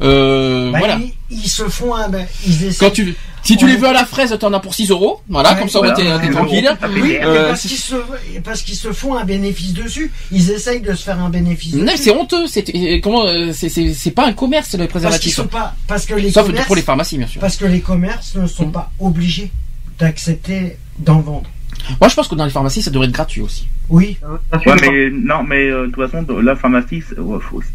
Euh, 0.00 0.70
Bah, 0.70 0.78
voilà. 0.78 0.98
ils, 1.00 1.12
ils 1.30 1.48
se 1.48 1.64
font 1.68 1.94
un. 1.94 2.08
ben, 2.08 2.26
Ils 2.46 2.64
essaient. 2.66 2.78
Quand 2.86 2.92
tu, 2.92 3.14
si 3.42 3.56
tu 3.56 3.64
Ouais. 3.64 3.72
les 3.72 3.76
veux 3.76 3.88
à 3.88 3.92
la 3.92 4.04
fraise, 4.04 4.36
t'en 4.38 4.52
as 4.52 4.60
pour 4.60 4.74
6 4.74 4.90
euros. 4.90 5.20
Voilà, 5.28 5.52
Ouais, 5.54 5.58
comme 5.60 5.68
ça, 5.68 5.78
voilà. 5.80 5.94
t'es 5.94 6.30
tranquille. 6.30 6.70
Oui, 6.94 7.02
mais 7.02 7.24
Euh, 7.24 7.48
parce 7.48 7.62
qu'ils 7.62 7.76
se, 7.76 7.94
parce 8.44 8.62
qu'ils 8.62 8.76
se 8.76 8.92
font 8.92 9.14
un 9.16 9.24
bénéfice 9.24 9.72
dessus. 9.72 10.12
Ils 10.30 10.50
essayent 10.50 10.80
de 10.80 10.94
se 10.94 11.02
faire 11.02 11.18
un 11.20 11.30
bénéfice 11.30 11.74
Non, 11.74 11.84
dessus. 11.92 11.98
c'est 12.04 12.10
honteux. 12.12 12.46
C'est 12.46 12.64
comment 13.02 13.26
euh, 13.26 13.52
C'est 13.52 14.10
pas 14.12 14.26
un 14.26 14.32
commerce 14.34 14.72
les 14.74 14.78
Parce 14.78 14.88
qu'ils 14.88 14.88
préservatifs. 15.00 15.34
sont 15.36 15.46
pas. 15.46 15.74
Parce 15.86 16.06
que 16.06 16.14
les 16.14 16.30
Sauf 16.30 16.46
commerces. 16.46 16.66
pour 16.66 16.76
les 16.76 16.82
pharmacies, 16.82 17.18
bien 17.18 17.26
sûr. 17.26 17.40
Parce 17.40 17.56
que 17.56 17.64
les 17.64 17.80
commerces 17.80 18.34
ne 18.36 18.46
sont 18.46 18.66
Mm. 18.66 18.72
pas 18.72 18.90
obligés 19.00 19.50
d'accepter 19.98 20.76
d'en 20.98 21.20
vendre. 21.20 21.48
Moi, 22.00 22.08
je 22.08 22.14
pense 22.14 22.28
que 22.28 22.34
dans 22.34 22.44
les 22.44 22.50
pharmacies, 22.50 22.82
ça 22.82 22.90
devrait 22.90 23.06
être 23.06 23.12
gratuit 23.14 23.40
aussi. 23.40 23.68
Oui. 23.88 24.18
Ouais, 24.52 24.74
mais 24.82 25.10
non, 25.10 25.42
mais 25.42 25.70
euh, 25.70 25.86
de 25.86 25.92
toute 25.92 26.10
façon, 26.10 26.26
la 26.40 26.56
pharmacie, 26.56 27.02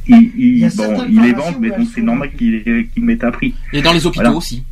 Il 0.07 0.69
bon, 0.75 1.03
les 1.21 1.33
vendent, 1.33 1.55
mais 1.59 1.69
donc 1.69 1.87
c'est 1.93 2.01
normal 2.01 2.31
qu'ils 2.37 2.87
qu'ils 2.93 3.03
mettent 3.03 3.23
un 3.23 3.31
prix. 3.31 3.53
Et 3.71 3.81
dans 3.81 3.93
les 3.93 4.05
hôpitaux 4.05 4.23
Voilà. 4.23 4.37
aussi. 4.37 4.63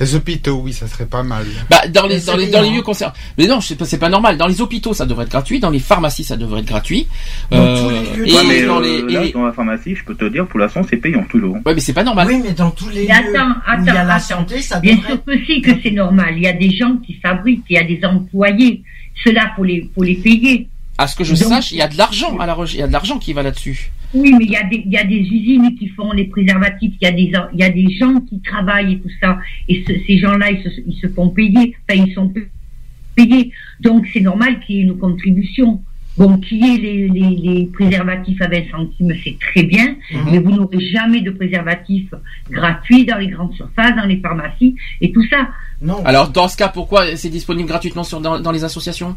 Les 0.00 0.14
hôpitaux, 0.14 0.60
oui, 0.62 0.72
ça 0.72 0.86
serait 0.88 1.06
pas 1.06 1.22
mal. 1.22 1.44
Bah, 1.70 1.86
dans 1.88 2.06
les, 2.06 2.16
Mais 2.16 2.20
dans 2.20 2.36
les, 2.36 2.46
c'est 2.46 2.50
dans 2.50 2.60
les 2.60 2.66
payant. 2.68 2.74
lieux 2.76 2.82
concernés. 2.82 3.14
Mais 3.38 3.46
non, 3.46 3.60
c'est 3.60 3.76
pas, 3.76 3.84
c'est 3.84 3.98
pas 3.98 4.08
normal. 4.08 4.36
Dans 4.36 4.46
les 4.46 4.60
hôpitaux, 4.60 4.92
ça 4.94 5.06
devrait 5.06 5.24
être 5.24 5.30
gratuit. 5.30 5.60
Dans 5.60 5.70
les 5.70 5.78
pharmacies, 5.78 6.24
ça 6.24 6.36
devrait 6.36 6.60
être 6.60 6.66
gratuit. 6.66 7.06
Dans 7.50 7.58
Euh, 7.58 7.82
tous 7.82 7.90
les 7.90 8.16
lieux 8.16 8.28
et 8.28 8.30
de- 8.30 8.36
Ouais, 8.36 8.44
mais 8.48 8.62
dans 8.66 8.80
euh, 8.80 9.06
les, 9.06 9.12
là, 9.14 9.24
et- 9.24 9.32
dans 9.32 9.44
la 9.46 9.52
pharmacie, 9.52 9.94
je 9.94 10.04
peux 10.04 10.14
te 10.14 10.24
dire, 10.26 10.46
pour 10.46 10.58
l'instant, 10.60 10.82
c'est 10.88 10.96
payant 10.96 11.24
toujours. 11.30 11.54
ouais, 11.64 11.74
mais 11.74 11.80
c'est 11.80 11.92
pas 11.92 12.04
normal. 12.04 12.26
Oui, 12.28 12.40
mais 12.44 12.52
dans 12.52 12.70
tous 12.70 12.88
les 12.90 13.06
Mais 13.06 13.14
lieux 13.22 13.36
attends, 13.36 13.50
où 13.50 13.80
il 13.80 13.84
y 13.86 13.88
a 13.90 13.92
attends, 13.92 14.08
la 14.08 14.14
attends. 14.14 14.24
santé, 14.24 14.60
ça 14.62 14.80
Bien 14.80 14.96
devrait. 14.96 15.08
sûr 15.10 15.24
que 15.24 15.44
si, 15.46 15.60
que 15.60 15.70
c'est 15.82 15.90
normal. 15.90 16.34
Il 16.36 16.42
y 16.42 16.46
a 16.48 16.52
des 16.52 16.70
gens 16.76 16.96
qui 17.06 17.14
fabriquent, 17.14 17.64
il 17.70 17.74
y 17.74 17.78
a 17.78 17.84
des 17.84 18.00
employés. 18.04 18.82
Cela, 19.24 19.52
faut 19.56 19.64
les, 19.64 19.88
faut 19.94 20.02
les 20.02 20.14
payer. 20.16 20.68
À 20.98 21.06
ce 21.06 21.16
que 21.16 21.24
je 21.24 21.34
Donc- 21.34 21.48
sache, 21.48 21.72
il 21.72 21.78
y 21.78 21.82
a 21.82 21.88
de 21.88 21.96
l'argent 21.98 22.36
à 22.38 22.46
la 22.46 22.54
recherche. 22.54 22.74
Il 22.74 22.80
y 22.80 22.82
a 22.82 22.86
de 22.88 22.92
l'argent 22.92 23.18
qui 23.18 23.32
va 23.32 23.42
là-dessus. 23.42 23.90
Oui, 24.14 24.32
mais 24.38 24.44
il 24.44 24.50
y 24.52 24.56
a 24.56 24.62
des, 24.64 24.82
il 24.86 24.92
y 24.92 24.96
a 24.96 25.04
des 25.04 25.18
usines 25.20 25.74
qui 25.76 25.88
font 25.88 26.12
les 26.12 26.24
préservatifs. 26.24 26.94
Il 27.00 27.04
y 27.04 27.08
a 27.08 27.12
des, 27.12 27.32
il 27.52 27.58
y 27.60 27.64
a 27.64 27.70
des 27.70 27.90
gens 27.96 28.20
qui 28.20 28.40
travaillent 28.40 28.94
et 28.94 28.98
tout 29.00 29.10
ça. 29.20 29.38
Et 29.68 29.84
ce- 29.86 29.92
ces 30.06 30.18
gens-là, 30.18 30.50
ils 30.52 30.62
se, 30.62 30.68
ils 30.86 30.96
se 31.00 31.08
font 31.08 31.30
payer. 31.30 31.74
Enfin, 31.88 32.02
ils 32.06 32.12
sont 32.14 32.32
payés. 33.16 33.50
Donc, 33.80 34.06
c'est 34.12 34.20
normal 34.20 34.60
qu'il 34.60 34.76
y 34.76 34.78
ait 34.80 34.82
une 34.82 34.98
contribution. 34.98 35.80
Bon, 36.16 36.38
qu'il 36.38 36.64
y 36.64 36.74
ait 36.76 36.78
les, 36.78 37.08
les, 37.08 37.36
les 37.36 37.66
préservatifs 37.66 38.40
à 38.40 38.46
20 38.46 38.70
centimes, 38.70 39.12
c'est 39.24 39.36
très 39.40 39.64
bien. 39.64 39.96
Mhm. 40.12 40.20
Mais 40.30 40.38
vous 40.38 40.52
n'aurez 40.52 40.78
jamais 40.90 41.20
de 41.22 41.32
préservatifs 41.32 42.14
gratuits 42.48 43.04
dans 43.04 43.18
les 43.18 43.26
grandes 43.26 43.52
surfaces, 43.54 43.96
dans 43.96 44.06
les 44.06 44.18
pharmacies 44.18 44.76
et 45.00 45.10
tout 45.10 45.24
ça. 45.28 45.48
Non. 45.82 46.04
Alors, 46.04 46.28
dans 46.30 46.46
ce 46.46 46.56
cas, 46.56 46.68
pourquoi 46.68 47.16
c'est 47.16 47.30
disponible 47.30 47.68
gratuitement 47.68 48.04
sur, 48.04 48.20
dans, 48.20 48.38
dans 48.38 48.52
les 48.52 48.62
associations? 48.62 49.16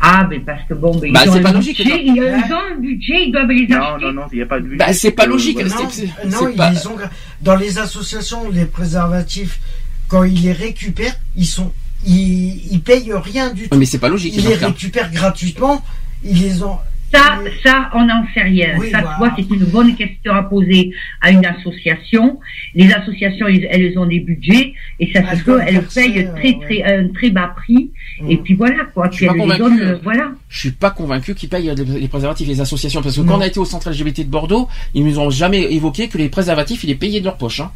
Ah, 0.00 0.26
mais 0.30 0.38
parce 0.40 0.62
que 0.68 0.74
bon, 0.74 0.98
mais 1.02 1.10
Bah, 1.10 1.22
ils 1.24 1.30
ont 1.30 1.42
pas 1.42 1.52
logique, 1.52 1.78
budget, 1.78 2.04
non. 2.04 2.14
ils 2.14 2.52
ont 2.52 2.56
un 2.72 2.80
budget, 2.80 3.24
ils 3.26 3.32
doivent 3.32 3.48
les 3.50 3.66
Non, 3.66 3.76
acheter. 3.82 4.04
non, 4.06 4.12
non, 4.12 4.22
il 4.32 4.36
n'y 4.36 4.42
a 4.42 4.46
pas 4.46 4.58
de 4.60 4.64
budget. 4.64 4.76
Bah, 4.76 4.92
c'est 4.92 5.10
pas 5.10 5.24
Euh, 5.24 5.28
logique. 5.28 5.58
Non, 5.58 5.88
non, 6.30 6.52
pas- 6.54 6.72
ils 6.72 6.88
ont 6.88 6.96
dans 7.42 7.56
les 7.56 7.78
associations 7.78 8.48
les 8.50 8.64
préservatifs 8.64 9.58
quand 10.06 10.22
ils 10.24 10.40
les 10.42 10.52
récupèrent, 10.52 11.16
ils 11.36 11.46
sont 11.46 11.72
ils, 12.06 12.72
ils 12.72 12.80
payent 12.80 13.12
rien 13.12 13.52
du 13.52 13.68
tout. 13.68 13.76
Mais 13.76 13.84
c'est 13.84 13.98
pas 13.98 14.08
logique. 14.08 14.32
Ils 14.36 14.44
les 14.46 14.54
récupèrent 14.54 15.10
gratuitement. 15.10 15.82
Ils 16.22 16.40
les 16.42 16.62
ont. 16.62 16.76
Ça, 17.12 17.38
ça, 17.62 17.90
on 17.94 18.04
n'en 18.04 18.22
sait 18.34 18.42
rien. 18.42 18.76
Oui, 18.78 18.90
ça, 18.90 19.00
voilà. 19.00 19.14
tu 19.14 19.18
vois, 19.18 19.32
c'est 19.36 19.54
une 19.54 19.64
bonne 19.70 19.96
question 19.96 20.32
à 20.34 20.42
poser 20.42 20.92
à 21.22 21.30
une 21.30 21.44
association. 21.46 22.38
Les 22.74 22.92
associations, 22.92 23.46
elles, 23.46 23.66
elles 23.70 23.98
ont 23.98 24.04
des 24.06 24.20
budgets 24.20 24.74
et 25.00 25.10
ça 25.12 25.34
se 25.36 25.42
peut, 25.42 25.58
elles 25.66 25.82
payent 25.86 26.26
euh, 26.26 26.32
très, 26.36 26.58
très, 26.60 26.82
un 26.82 27.08
très 27.08 27.30
bas 27.30 27.54
prix. 27.56 27.90
Et 28.28 28.36
puis 28.36 28.54
voilà, 28.54 28.84
quoi. 28.92 29.08
Je 29.10 29.16
suis 29.16 29.26
Puis 29.26 29.38
pas 29.38 29.44
elles 29.44 29.50
les 29.52 29.58
convaincu, 29.58 29.78
donnent, 29.80 29.88
euh, 29.88 29.98
voilà. 30.02 30.30
Je 30.50 30.58
suis 30.60 30.70
pas 30.72 30.90
convaincu 30.90 31.34
qu'ils 31.34 31.48
payent 31.48 31.72
les, 31.74 31.84
les 32.00 32.08
préservatifs, 32.08 32.46
les 32.46 32.60
associations, 32.60 33.00
parce 33.00 33.16
que 33.16 33.20
Non. 33.22 33.28
quand 33.28 33.38
on 33.38 33.42
a 33.42 33.46
été 33.46 33.58
au 33.58 33.64
centre 33.64 33.90
LGBT 33.90 34.20
de 34.20 34.30
Bordeaux, 34.30 34.68
ils 34.94 35.04
nous 35.04 35.18
ont 35.18 35.30
jamais 35.30 35.72
évoqué 35.72 36.08
que 36.08 36.18
les 36.18 36.28
préservatifs, 36.28 36.84
ils 36.84 36.88
les 36.88 36.94
payaient 36.94 37.20
de 37.20 37.24
leur 37.24 37.38
poche. 37.38 37.60
Hein. 37.60 37.70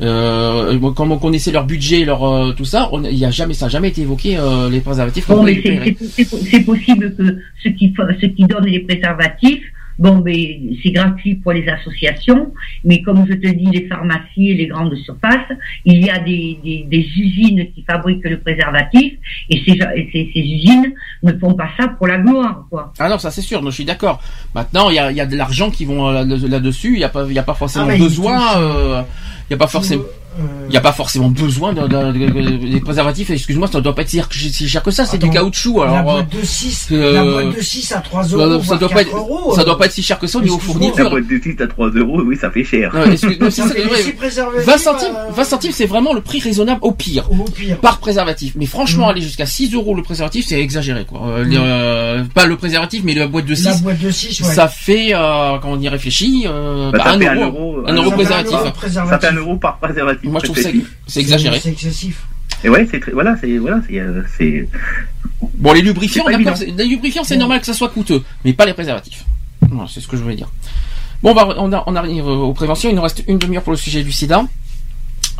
Euh, 0.00 0.76
bon, 0.78 0.92
comme 0.92 1.12
on 1.12 1.18
connaissait 1.18 1.52
leur 1.52 1.64
budget, 1.64 2.04
leur 2.04 2.22
euh, 2.24 2.52
tout 2.52 2.64
ça, 2.66 2.88
on- 2.92 3.02
il 3.04 3.16
y 3.16 3.24
a 3.24 3.30
jamais, 3.30 3.54
ça 3.54 3.66
a 3.66 3.68
jamais 3.68 3.88
été 3.88 4.02
évoqué 4.02 4.36
euh, 4.36 4.68
les 4.68 4.80
préservatifs. 4.80 5.26
Bon, 5.28 5.36
qu'on 5.36 5.42
mais 5.44 5.54
c'est- 5.98 6.60
possible 6.64 7.14
que 7.16 7.38
ceux 7.62 7.70
qui, 7.70 7.94
ceux 8.20 8.28
qui 8.28 8.44
donnent 8.44 8.66
les 8.66 8.80
préservatifs, 8.80 9.62
bon, 9.98 10.20
mais 10.22 10.60
c'est 10.82 10.90
gratuit 10.90 11.36
pour 11.36 11.52
les 11.52 11.66
associations, 11.66 12.52
mais 12.84 13.00
comme 13.00 13.24
je 13.26 13.32
te 13.32 13.48
dis, 13.48 13.64
les 13.72 13.86
pharmacies 13.88 14.50
et 14.50 14.54
les 14.54 14.66
grandes 14.66 14.94
surfaces, 14.96 15.48
il 15.86 16.04
y 16.04 16.10
a 16.10 16.18
des, 16.18 16.58
des, 16.62 16.84
des 16.90 17.06
usines 17.16 17.66
qui 17.74 17.82
fabriquent 17.82 18.24
le 18.28 18.38
préservatif, 18.40 19.14
et 19.48 19.62
ces, 19.64 19.78
et 19.96 20.08
ces, 20.12 20.30
ces 20.34 20.40
usines 20.40 20.92
ne 21.22 21.32
font 21.38 21.54
pas 21.54 21.70
ça 21.78 21.88
pour 21.88 22.06
la 22.06 22.18
gloire, 22.18 22.66
quoi. 22.68 22.92
Ah 22.98 23.08
non, 23.08 23.16
ça 23.16 23.30
c'est 23.30 23.40
sûr, 23.40 23.62
non, 23.62 23.70
je 23.70 23.76
suis 23.76 23.86
d'accord. 23.86 24.20
Maintenant, 24.54 24.90
il 24.90 24.96
y 24.96 24.98
a, 24.98 25.10
il 25.10 25.16
y 25.16 25.22
a 25.22 25.26
de 25.26 25.36
l'argent 25.36 25.70
qui 25.70 25.86
vont 25.86 26.06
euh, 26.06 26.22
là- 26.24 26.48
là-dessus, 26.48 26.92
il 26.92 26.98
n'y 26.98 27.04
a 27.04 27.08
pas, 27.08 27.24
il 27.26 27.32
y 27.32 27.38
a 27.38 27.42
pas 27.42 27.54
forcément 27.54 27.86
Ah, 27.88 27.96
besoin. 27.96 29.06
Il 29.48 29.52
n'y 29.52 29.54
a 29.54 29.58
pas 29.58 29.68
forcément. 29.68 30.02
Euh, 30.38 30.42
Il 30.66 30.70
n'y 30.70 30.76
a 30.76 30.80
pas 30.80 30.92
forcément 30.92 31.28
besoin 31.28 31.72
de, 31.72 31.82
de, 31.82 32.12
de, 32.12 32.72
des 32.72 32.80
préservatifs. 32.80 33.30
Excuse-moi, 33.30 33.68
ça 33.68 33.78
ne 33.78 33.82
doit 33.82 33.94
pas 33.94 34.02
être 34.02 34.10
si 34.10 34.68
cher 34.68 34.82
que 34.82 34.90
ça. 34.90 35.06
C'est 35.06 35.18
du 35.18 35.30
caoutchouc. 35.30 35.80
Alors, 35.82 35.94
euh, 35.94 35.96
la 35.96 36.02
boîte 36.02 36.36
de 36.36 36.44
6, 36.44 36.88
euh, 36.92 37.52
à 37.94 38.00
3 38.00 38.22
euros. 38.24 38.62
Ça, 38.62 38.76
doit 38.76 38.84
euh. 38.84 39.64
doit 39.64 39.78
pas 39.78 39.86
être 39.86 39.92
si 39.92 40.02
cher 40.02 40.18
que 40.18 40.26
ça 40.26 40.38
au 40.38 40.42
niveau 40.42 40.58
fourniture. 40.58 41.04
La 41.04 41.10
boîte 41.10 41.28
de 41.28 41.40
6 41.42 41.62
à 41.62 41.66
3 41.66 41.90
euros, 41.90 42.20
oui, 42.22 42.36
ça 42.36 42.50
fait 42.50 42.64
cher. 42.64 42.92
Non, 42.94 43.50
ça, 43.50 43.64
20 44.66 44.78
centimes, 44.78 45.14
20 45.30 45.44
centimes, 45.44 45.72
c'est 45.72 45.86
vraiment 45.86 46.12
le 46.12 46.20
prix 46.20 46.40
raisonnable 46.40 46.80
au 46.82 46.92
pire, 46.92 47.30
au 47.30 47.44
pire. 47.44 47.78
Par 47.78 47.98
préservatif. 47.98 48.54
Mais 48.56 48.66
franchement, 48.66 49.06
mmh. 49.06 49.10
aller 49.10 49.22
jusqu'à 49.22 49.46
6 49.46 49.74
euros 49.74 49.94
le 49.94 50.02
préservatif, 50.02 50.46
c'est 50.48 50.60
exagéré, 50.60 51.04
quoi. 51.04 51.20
Mmh. 51.44 52.28
Pas 52.34 52.46
le 52.46 52.56
préservatif, 52.56 53.02
mais 53.04 53.14
la 53.14 53.26
boîte 53.26 53.46
de 53.46 53.54
6. 53.54 53.64
La 53.64 53.74
boîte 53.76 54.00
de 54.00 54.10
6, 54.10 54.40
ouais. 54.40 54.46
Ça 54.46 54.68
fait, 54.68 55.12
quand 55.12 55.70
on 55.70 55.80
y 55.80 55.88
réfléchit, 55.88 56.46
bah, 56.92 57.04
1 57.06 57.18
euro. 57.18 57.78
1 57.86 57.94
euro 57.94 58.10
préservatif. 58.10 58.56
Ça 58.82 59.18
fait 59.18 59.28
1 59.28 59.35
par 59.60 59.78
préservatif. 59.78 60.30
Moi, 60.30 60.40
je 60.40 60.50
trouve 60.50 60.56
que 60.56 60.70
c'est 61.06 61.20
exagéré. 61.20 61.60
C'est 61.60 61.70
excessif. 61.70 62.26
Et 62.64 62.68
ouais, 62.68 62.86
c'est 62.90 63.10
voilà, 63.10 63.36
c'est 63.40 63.58
voilà, 63.58 63.80
c'est 63.88 63.98
euh, 63.98 64.66
bon 65.54 65.72
les 65.72 65.82
lubrifiants. 65.82 66.26
Les 66.28 66.86
lubrifiants, 66.86 67.24
c'est 67.24 67.36
normal 67.36 67.60
que 67.60 67.66
ça 67.66 67.74
soit 67.74 67.90
coûteux, 67.90 68.22
mais 68.44 68.52
pas 68.52 68.66
les 68.66 68.74
préservatifs. 68.74 69.24
C'est 69.88 70.00
ce 70.00 70.08
que 70.08 70.16
je 70.16 70.22
voulais 70.22 70.36
dire. 70.36 70.48
Bon, 71.22 71.34
bah, 71.34 71.48
on, 71.56 71.72
on 71.72 71.96
arrive 71.96 72.26
aux 72.26 72.52
préventions. 72.52 72.88
Il 72.90 72.96
nous 72.96 73.02
reste 73.02 73.24
une 73.26 73.38
demi-heure 73.38 73.62
pour 73.62 73.72
le 73.72 73.78
sujet 73.78 74.02
du 74.02 74.12
SIDA. 74.12 74.44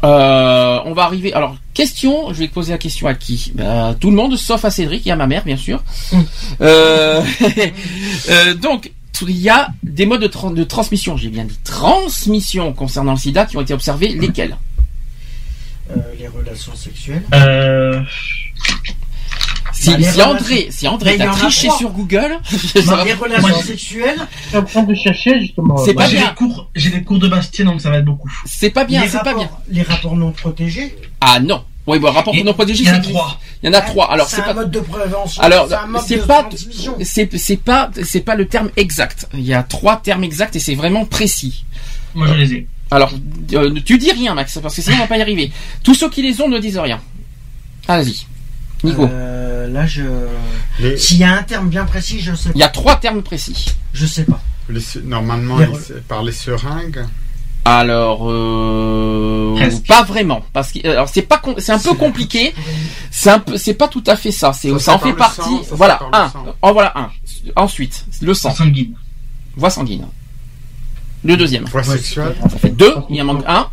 Euh, 0.04 0.80
on 0.84 0.92
va 0.92 1.04
arriver. 1.04 1.32
Alors, 1.32 1.56
question. 1.74 2.32
Je 2.32 2.38
vais 2.40 2.48
poser 2.48 2.72
la 2.72 2.78
question 2.78 3.06
à 3.06 3.14
qui? 3.14 3.52
Bah, 3.54 3.94
tout 3.98 4.10
le 4.10 4.16
monde, 4.16 4.36
sauf 4.36 4.64
à 4.64 4.70
Cédric 4.70 5.06
et 5.06 5.10
à 5.10 5.16
ma 5.16 5.26
mère, 5.26 5.44
bien 5.44 5.56
sûr. 5.56 5.82
Mm. 6.12 6.20
Euh, 6.60 7.22
donc, 8.60 8.90
il 9.22 9.36
y 9.38 9.48
a 9.48 9.68
des 9.82 10.04
modes 10.06 10.20
de, 10.22 10.26
tran- 10.28 10.50
de 10.52 10.64
transmission. 10.64 11.16
J'ai 11.16 11.28
bien 11.28 11.44
dit 11.44 11.58
transmission 11.64 12.72
concernant 12.72 13.12
le 13.12 13.18
sida 13.18 13.46
qui 13.46 13.56
ont 13.56 13.60
été 13.62 13.72
observés. 13.74 14.08
Lesquels? 14.08 14.56
Euh, 15.90 15.96
les 16.18 16.26
relations 16.28 16.74
sexuelles. 16.74 17.22
Euh, 17.34 18.02
Si, 19.72 19.90
Bah, 19.90 20.02
si 20.10 20.22
André, 20.22 20.66
si 20.70 20.88
André 20.88 21.16
t'as 21.18 21.28
triché 21.32 21.68
sur 21.70 21.90
Google, 21.90 22.38
Bah, 22.86 23.02
les 23.04 23.12
relations 23.12 23.48
Moi, 23.48 23.62
sexuelles. 23.62 24.16
Je 24.44 24.48
suis 24.48 24.56
en 24.56 24.64
train 24.64 24.82
de 24.84 24.94
chercher 24.94 25.38
justement. 25.40 25.76
C'est 25.76 25.92
moi, 25.92 26.04
pas 26.04 26.08
j'ai 26.08 26.16
bien. 26.16 26.28
des 26.28 26.34
cours, 26.34 26.70
j'ai 26.74 26.90
des 26.90 27.02
cours 27.04 27.18
de 27.18 27.28
Bastien, 27.28 27.66
donc 27.66 27.80
ça 27.82 27.90
va 27.90 27.98
être 27.98 28.04
beaucoup. 28.06 28.30
c'est 28.46 28.70
pas 28.70 28.84
bien, 28.84 29.02
les 29.02 29.08
c'est 29.08 29.22
pas 29.22 29.34
bien. 29.34 29.50
Les 29.68 29.82
rapports 29.82 30.16
non 30.16 30.32
protégés? 30.32 30.96
Ah 31.20 31.40
non. 31.40 31.62
Oui, 31.86 31.98
bon, 32.00 32.10
rapport 32.10 32.34
Il 32.34 32.40
y- 32.40 32.44
non 32.44 32.52
protégé, 32.52 32.82
il 32.82 32.88
y 32.88 32.90
en 32.90 32.94
a 32.94 33.02
c'est 33.02 33.10
trois. 33.10 33.40
Il 33.62 33.66
y 33.66 33.68
en 33.68 33.72
a 33.78 33.80
trois. 33.80 34.10
Alors 34.12 34.28
c'est 34.28 34.40
un 34.40 34.44
pas. 34.44 34.54
mode 34.54 34.70
de 34.70 34.80
prévention. 34.80 35.42
Alors 35.42 35.66
c'est 35.68 35.74
un 35.74 35.86
mode 35.86 36.02
c'est 36.06 36.16
de 36.16 36.22
pas. 36.22 36.42
transmission. 36.42 36.96
C'est 37.02 37.36
c'est 37.38 37.56
pas 37.56 37.90
c'est 38.02 38.20
pas 38.20 38.34
le 38.34 38.46
terme 38.48 38.70
exact. 38.76 39.28
Il 39.34 39.42
y 39.46 39.54
a 39.54 39.62
trois 39.62 39.96
termes 39.96 40.24
exacts 40.24 40.56
et 40.56 40.58
c'est 40.60 40.74
vraiment 40.74 41.04
précis. 41.04 41.64
Moi, 42.14 42.26
je 42.28 42.34
les 42.34 42.52
ai. 42.54 42.66
Alors 42.90 43.12
euh, 43.54 43.74
tu 43.84 43.98
dis 43.98 44.10
rien, 44.12 44.34
Max, 44.34 44.58
parce 44.62 44.74
que 44.74 44.82
sinon 44.82 44.96
on 44.96 45.00
va 45.00 45.06
pas 45.06 45.16
y 45.18 45.22
arriver. 45.22 45.52
Tous 45.84 45.94
ceux 45.94 46.08
qui 46.10 46.22
les 46.22 46.40
ont 46.40 46.48
ne 46.48 46.58
disent 46.58 46.78
rien. 46.78 47.00
Allez-y, 47.88 48.26
Nico. 48.84 49.04
Euh, 49.10 49.68
là, 49.68 49.86
je. 49.86 50.02
Les- 50.80 50.96
S'il 50.96 51.18
y 51.18 51.24
a 51.24 51.32
un 51.36 51.42
terme 51.44 51.68
bien 51.68 51.84
précis, 51.84 52.20
je 52.20 52.34
sais 52.34 52.50
Il 52.54 52.58
y 52.60 52.64
a 52.64 52.68
trois 52.68 52.96
termes 52.96 53.22
précis. 53.22 53.66
Je 53.92 54.06
sais 54.06 54.24
pas. 54.24 54.40
les- 54.68 54.80
normalement, 55.04 55.58
Les 55.58 55.66
par 56.08 56.22
les 56.24 56.32
seringues. 56.32 57.04
Alors 57.68 58.20
euh, 58.30 59.58
pas 59.88 60.04
vraiment 60.04 60.40
parce 60.52 60.70
que 60.70 60.86
alors 60.88 61.08
c'est 61.08 61.22
pas 61.22 61.42
c'est 61.58 61.72
un 61.72 61.78
peu 61.80 61.94
compliqué. 61.94 62.54
C'est 63.10 63.30
un 63.30 63.40
peu 63.40 63.56
c'est 63.58 63.74
pas 63.74 63.88
tout 63.88 64.04
à 64.06 64.14
fait 64.16 64.30
ça. 64.30 64.52
C'est 64.52 64.70
Ça 64.74 64.78
ça, 64.78 64.94
en 64.94 64.98
fait 65.00 65.12
partie. 65.14 65.40
sang, 65.42 65.62
ça 65.62 65.68
sert 65.70 65.76
voilà 65.76 66.00
un. 66.12 66.32
Oh 66.62 66.72
voilà 66.72 66.92
un. 66.96 67.10
Ensuite 67.56 68.04
le 68.22 68.34
sang, 68.34 68.54
Sanguine. 68.54 68.94
voie 69.56 69.70
sanguine. 69.70 70.06
Le 71.24 71.36
deuxième. 71.36 71.64
Voie 71.64 71.82
sexuelle. 71.82 72.36
Ça 72.48 72.56
fait 72.56 72.70
deux. 72.70 72.94
Il 73.10 73.20
en 73.20 73.24
manque 73.24 73.44
un. 73.48 73.68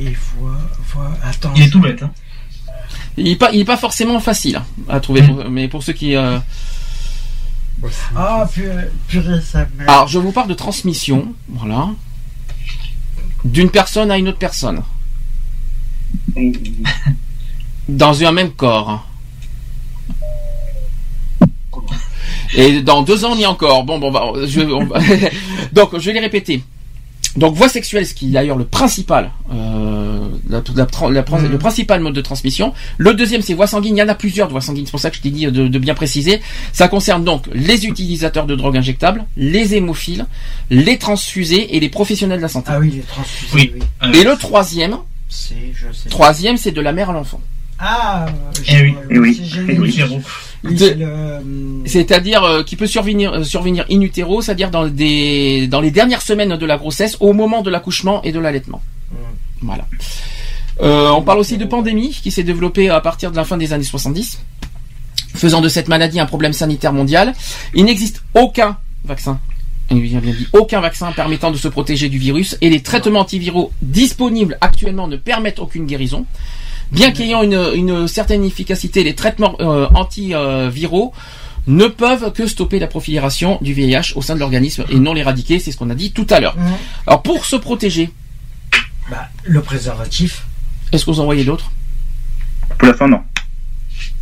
Et 0.00 0.16
voix, 0.38 0.56
voix. 0.94 1.10
Attends. 1.22 1.52
Il 1.56 1.64
est 1.64 1.70
tout 1.70 1.80
bête, 1.80 2.02
hein. 2.02 2.10
Il 3.18 3.28
est 3.28 3.36
pas, 3.36 3.50
il 3.52 3.60
est 3.60 3.64
pas 3.64 3.76
forcément 3.76 4.20
facile 4.20 4.62
à 4.88 5.00
trouver, 5.00 5.22
Mm. 5.22 5.26
pour- 5.26 5.50
mais 5.50 5.68
pour 5.68 5.82
ceux 5.82 5.92
qui. 5.92 6.14
euh, 6.16 6.38
sanguine. 7.82 7.92
Ah, 8.16 8.46
purée, 8.50 8.88
purée, 9.08 9.40
ça 9.42 9.66
me. 9.76 9.82
Alors, 9.88 10.06
je 10.08 10.18
vous 10.18 10.30
parle 10.32 10.48
de 10.48 10.54
transmission, 10.54 11.34
voilà, 11.48 11.88
d'une 13.44 13.70
personne 13.70 14.10
à 14.10 14.18
une 14.18 14.28
autre 14.28 14.38
personne, 14.38 14.82
dans 17.88 18.22
un 18.24 18.32
même 18.32 18.52
corps. 18.52 19.04
Et 22.54 22.80
dans 22.80 23.02
deux 23.02 23.24
ans, 23.24 23.36
est 23.36 23.46
encore. 23.46 23.84
Bon, 23.84 23.98
bon, 23.98 24.10
bah, 24.10 24.32
je, 24.46 24.60
donc, 25.72 25.98
je 25.98 26.06
vais 26.06 26.14
les 26.14 26.20
répéter. 26.20 26.62
Donc, 27.36 27.54
voie 27.54 27.68
sexuelle, 27.68 28.06
ce 28.06 28.14
qui 28.14 28.28
est 28.28 28.30
d'ailleurs 28.30 28.56
le 28.56 28.64
principal, 28.64 29.30
euh, 29.52 30.28
la, 30.48 30.58
la- 30.74 30.86
la- 31.10 31.10
la- 31.10 31.48
le 31.48 31.58
principal 31.58 32.00
mode 32.00 32.14
de 32.14 32.20
transmission. 32.20 32.72
Le 32.96 33.14
deuxième, 33.14 33.42
c'est 33.42 33.54
voie 33.54 33.66
sanguine. 33.66 33.96
Il 33.96 34.00
y 34.00 34.02
en 34.02 34.08
a 34.08 34.14
plusieurs 34.14 34.48
de 34.48 34.52
voies 34.52 34.60
sanguines. 34.62 34.86
C'est 34.86 34.90
pour 34.90 34.98
ça 35.00 35.10
que 35.10 35.16
je 35.16 35.20
t'ai 35.22 35.30
dit 35.30 35.46
de, 35.46 35.68
de 35.68 35.78
bien 35.78 35.94
préciser. 35.94 36.40
Ça 36.72 36.88
concerne 36.88 37.24
donc 37.24 37.44
les 37.52 37.86
utilisateurs 37.86 38.46
de 38.46 38.56
drogues 38.56 38.76
injectables, 38.78 39.24
les 39.36 39.74
hémophiles, 39.74 40.26
les 40.70 40.98
transfusés 40.98 41.76
et 41.76 41.80
les 41.80 41.88
professionnels 41.90 42.38
de 42.38 42.42
la 42.42 42.48
santé. 42.48 42.70
Ah 42.72 42.78
oui, 42.80 42.90
les 42.96 43.00
transfusions. 43.02 43.48
Oui. 43.54 43.72
Oui. 43.74 43.82
Euh, 44.04 44.12
Et 44.12 44.24
le 44.24 44.34
troisième, 44.36 44.96
C'est, 45.28 45.54
je 45.74 45.92
sais. 45.92 46.08
troisième, 46.08 46.56
c'est 46.56 46.72
de 46.72 46.80
la 46.80 46.92
mère 46.92 47.10
à 47.10 47.12
l'enfant. 47.12 47.40
Ah, 47.78 48.26
Eh 48.66 48.82
oui. 48.82 48.94
Eh 49.10 49.18
oui. 49.18 49.40
Eh 49.68 49.78
oui, 49.78 50.00
Hum, 50.64 51.84
C'est-à-dire 51.86 52.42
euh, 52.42 52.62
qui 52.62 52.76
peut 52.76 52.86
survenir, 52.86 53.32
euh, 53.32 53.44
survenir 53.44 53.84
in 53.90 54.00
utero, 54.00 54.42
c'est-à-dire 54.42 54.70
dans, 54.70 54.88
des, 54.88 55.68
dans 55.68 55.80
les 55.80 55.90
dernières 55.90 56.22
semaines 56.22 56.56
de 56.56 56.66
la 56.66 56.76
grossesse, 56.76 57.16
au 57.20 57.32
moment 57.32 57.62
de 57.62 57.70
l'accouchement 57.70 58.22
et 58.22 58.32
de 58.32 58.40
l'allaitement. 58.40 58.82
Voilà. 59.62 59.86
Euh, 60.80 61.10
on 61.10 61.22
parle 61.22 61.38
aussi 61.38 61.58
de 61.58 61.64
pandémie 61.64 62.10
qui 62.10 62.30
s'est 62.30 62.42
développée 62.42 62.88
à 62.88 63.00
partir 63.00 63.30
de 63.30 63.36
la 63.36 63.44
fin 63.44 63.56
des 63.56 63.72
années 63.72 63.84
70, 63.84 64.40
faisant 65.34 65.60
de 65.60 65.68
cette 65.68 65.88
maladie 65.88 66.20
un 66.20 66.26
problème 66.26 66.52
sanitaire 66.52 66.92
mondial. 66.92 67.34
Il 67.74 67.84
n'existe 67.84 68.22
aucun 68.34 68.78
vaccin. 69.04 69.40
bien 69.90 70.20
dit, 70.20 70.46
aucun 70.52 70.80
vaccin 70.80 71.10
permettant 71.12 71.50
de 71.50 71.56
se 71.56 71.68
protéger 71.68 72.08
du 72.08 72.18
virus 72.18 72.56
et 72.60 72.70
les 72.70 72.82
traitements 72.82 73.20
antiviraux 73.20 73.72
disponibles 73.82 74.56
actuellement 74.60 75.08
ne 75.08 75.16
permettent 75.16 75.58
aucune 75.58 75.86
guérison. 75.86 76.26
Bien 76.92 77.10
qu'ayant 77.12 77.42
une, 77.42 77.60
une 77.74 78.08
certaine 78.08 78.44
efficacité, 78.44 79.04
les 79.04 79.14
traitements 79.14 79.56
euh, 79.60 79.86
antiviraux 79.94 81.12
ne 81.66 81.86
peuvent 81.86 82.32
que 82.32 82.46
stopper 82.46 82.78
la 82.78 82.86
prolifération 82.86 83.58
du 83.60 83.74
VIH 83.74 84.12
au 84.16 84.22
sein 84.22 84.34
de 84.34 84.40
l'organisme 84.40 84.84
et 84.88 84.98
non 84.98 85.12
l'éradiquer, 85.12 85.58
c'est 85.58 85.70
ce 85.70 85.76
qu'on 85.76 85.90
a 85.90 85.94
dit 85.94 86.12
tout 86.12 86.26
à 86.30 86.40
l'heure. 86.40 86.56
Alors 87.06 87.22
pour 87.22 87.44
se 87.44 87.56
protéger, 87.56 88.10
Bah, 89.10 89.28
le 89.44 89.60
préservatif. 89.60 90.44
est-ce 90.92 91.04
que 91.04 91.10
vous 91.10 91.20
en 91.20 91.24
voyez 91.26 91.44
d'autres? 91.44 91.70
Pour 92.78 92.88
l'instant, 92.88 93.08
non. 93.08 93.20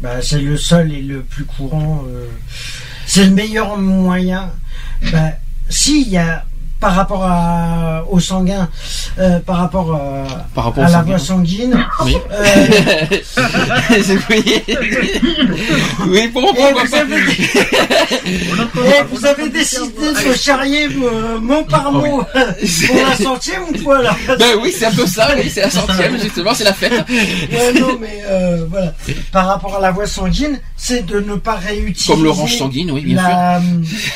Bah, 0.01 0.21
c'est 0.23 0.41
le 0.41 0.57
seul 0.57 0.93
et 0.93 1.03
le 1.03 1.23
plus 1.23 1.45
courant. 1.45 2.05
euh, 2.09 2.27
c'est 3.07 3.25
le 3.25 3.31
meilleur 3.31 3.79
moyen. 3.79 4.51
Bah, 5.13 5.31
si 5.69 6.03
il 6.03 6.09
y 6.09 6.17
a 6.17 6.45
par 6.81 6.94
rapport 6.94 7.24
à, 7.24 8.05
au 8.11 8.20
sanguin, 8.20 8.69
euh, 9.19 9.40
par 9.40 9.57
rapport 9.57 9.94
à, 9.94 10.24
Par 10.55 10.65
rapport 10.65 10.85
à 10.85 10.90
la 10.90 11.03
voie 11.03 11.19
sanguine. 11.19 11.86
Oui. 12.05 12.16
euh, 12.31 13.07
oui. 14.31 14.62
oui, 16.09 16.28
pour 16.28 16.43
et 16.43 16.47
pourquoi 16.47 16.73
vous, 16.73 16.90
pas 16.90 16.98
avez, 17.01 17.16
et 17.16 19.03
vous 19.11 19.27
avez 19.27 19.48
décidé 19.48 20.12
de 20.12 20.35
charrier 20.35 20.86
euh, 20.86 21.40
mot 21.40 21.65
par 21.65 21.93
mot 21.93 22.23
pour 22.23 22.97
la 23.09 23.16
centième 23.16 23.62
ou 23.62 23.82
quoi 23.82 24.03
là? 24.03 24.16
Ben 24.39 24.57
oui, 24.61 24.73
c'est 24.77 24.86
un 24.86 24.93
peu 24.93 25.07
ça, 25.07 25.31
oui, 25.36 25.51
c'est 25.53 25.62
la 25.62 25.70
centième, 25.70 26.20
justement, 26.20 26.53
c'est 26.55 26.65
la 26.65 26.74
fête. 26.74 26.93
Ouais, 26.93 27.73
non, 27.81 27.98
mais 28.01 28.23
euh, 28.27 28.66
voilà. 28.69 28.93
Par 29.32 29.47
rapport 29.47 29.77
à 29.77 29.81
la 29.81 29.90
voie 29.93 30.07
sanguine, 30.07 30.61
c'est 30.77 31.07
de 31.07 31.20
ne 31.20 31.36
pas 31.36 31.55
réutiliser. 31.57 32.12
Comme 32.12 32.24
l'orange 32.24 32.57
sanguine, 32.57 32.90
oui, 32.90 33.03
bien 33.03 33.16
la, 33.16 33.61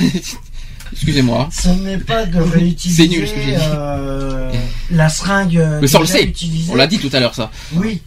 Excusez-moi. 0.93 1.49
Ce 1.53 1.69
n'est 1.69 1.99
pas 1.99 2.27
de 2.27 2.41
réutiliser 2.41 3.03
C'est 3.05 3.09
nul 3.09 3.27
ce 3.27 3.33
que 3.35 3.41
j'ai 3.41 3.53
dit. 3.53 3.63
euh, 3.75 4.51
la 4.91 5.09
seringue. 5.09 5.65
Mais 5.81 5.87
ça, 5.87 5.99
on 5.99 6.03
le 6.03 6.07
sait. 6.07 6.25
utilisée. 6.25 6.71
On 6.73 6.75
l'a 6.77 6.87
dit 6.87 6.99
tout 6.99 7.11
à 7.13 7.21
l'heure, 7.21 7.35
ça. 7.35 7.51
Oui. 7.75 8.01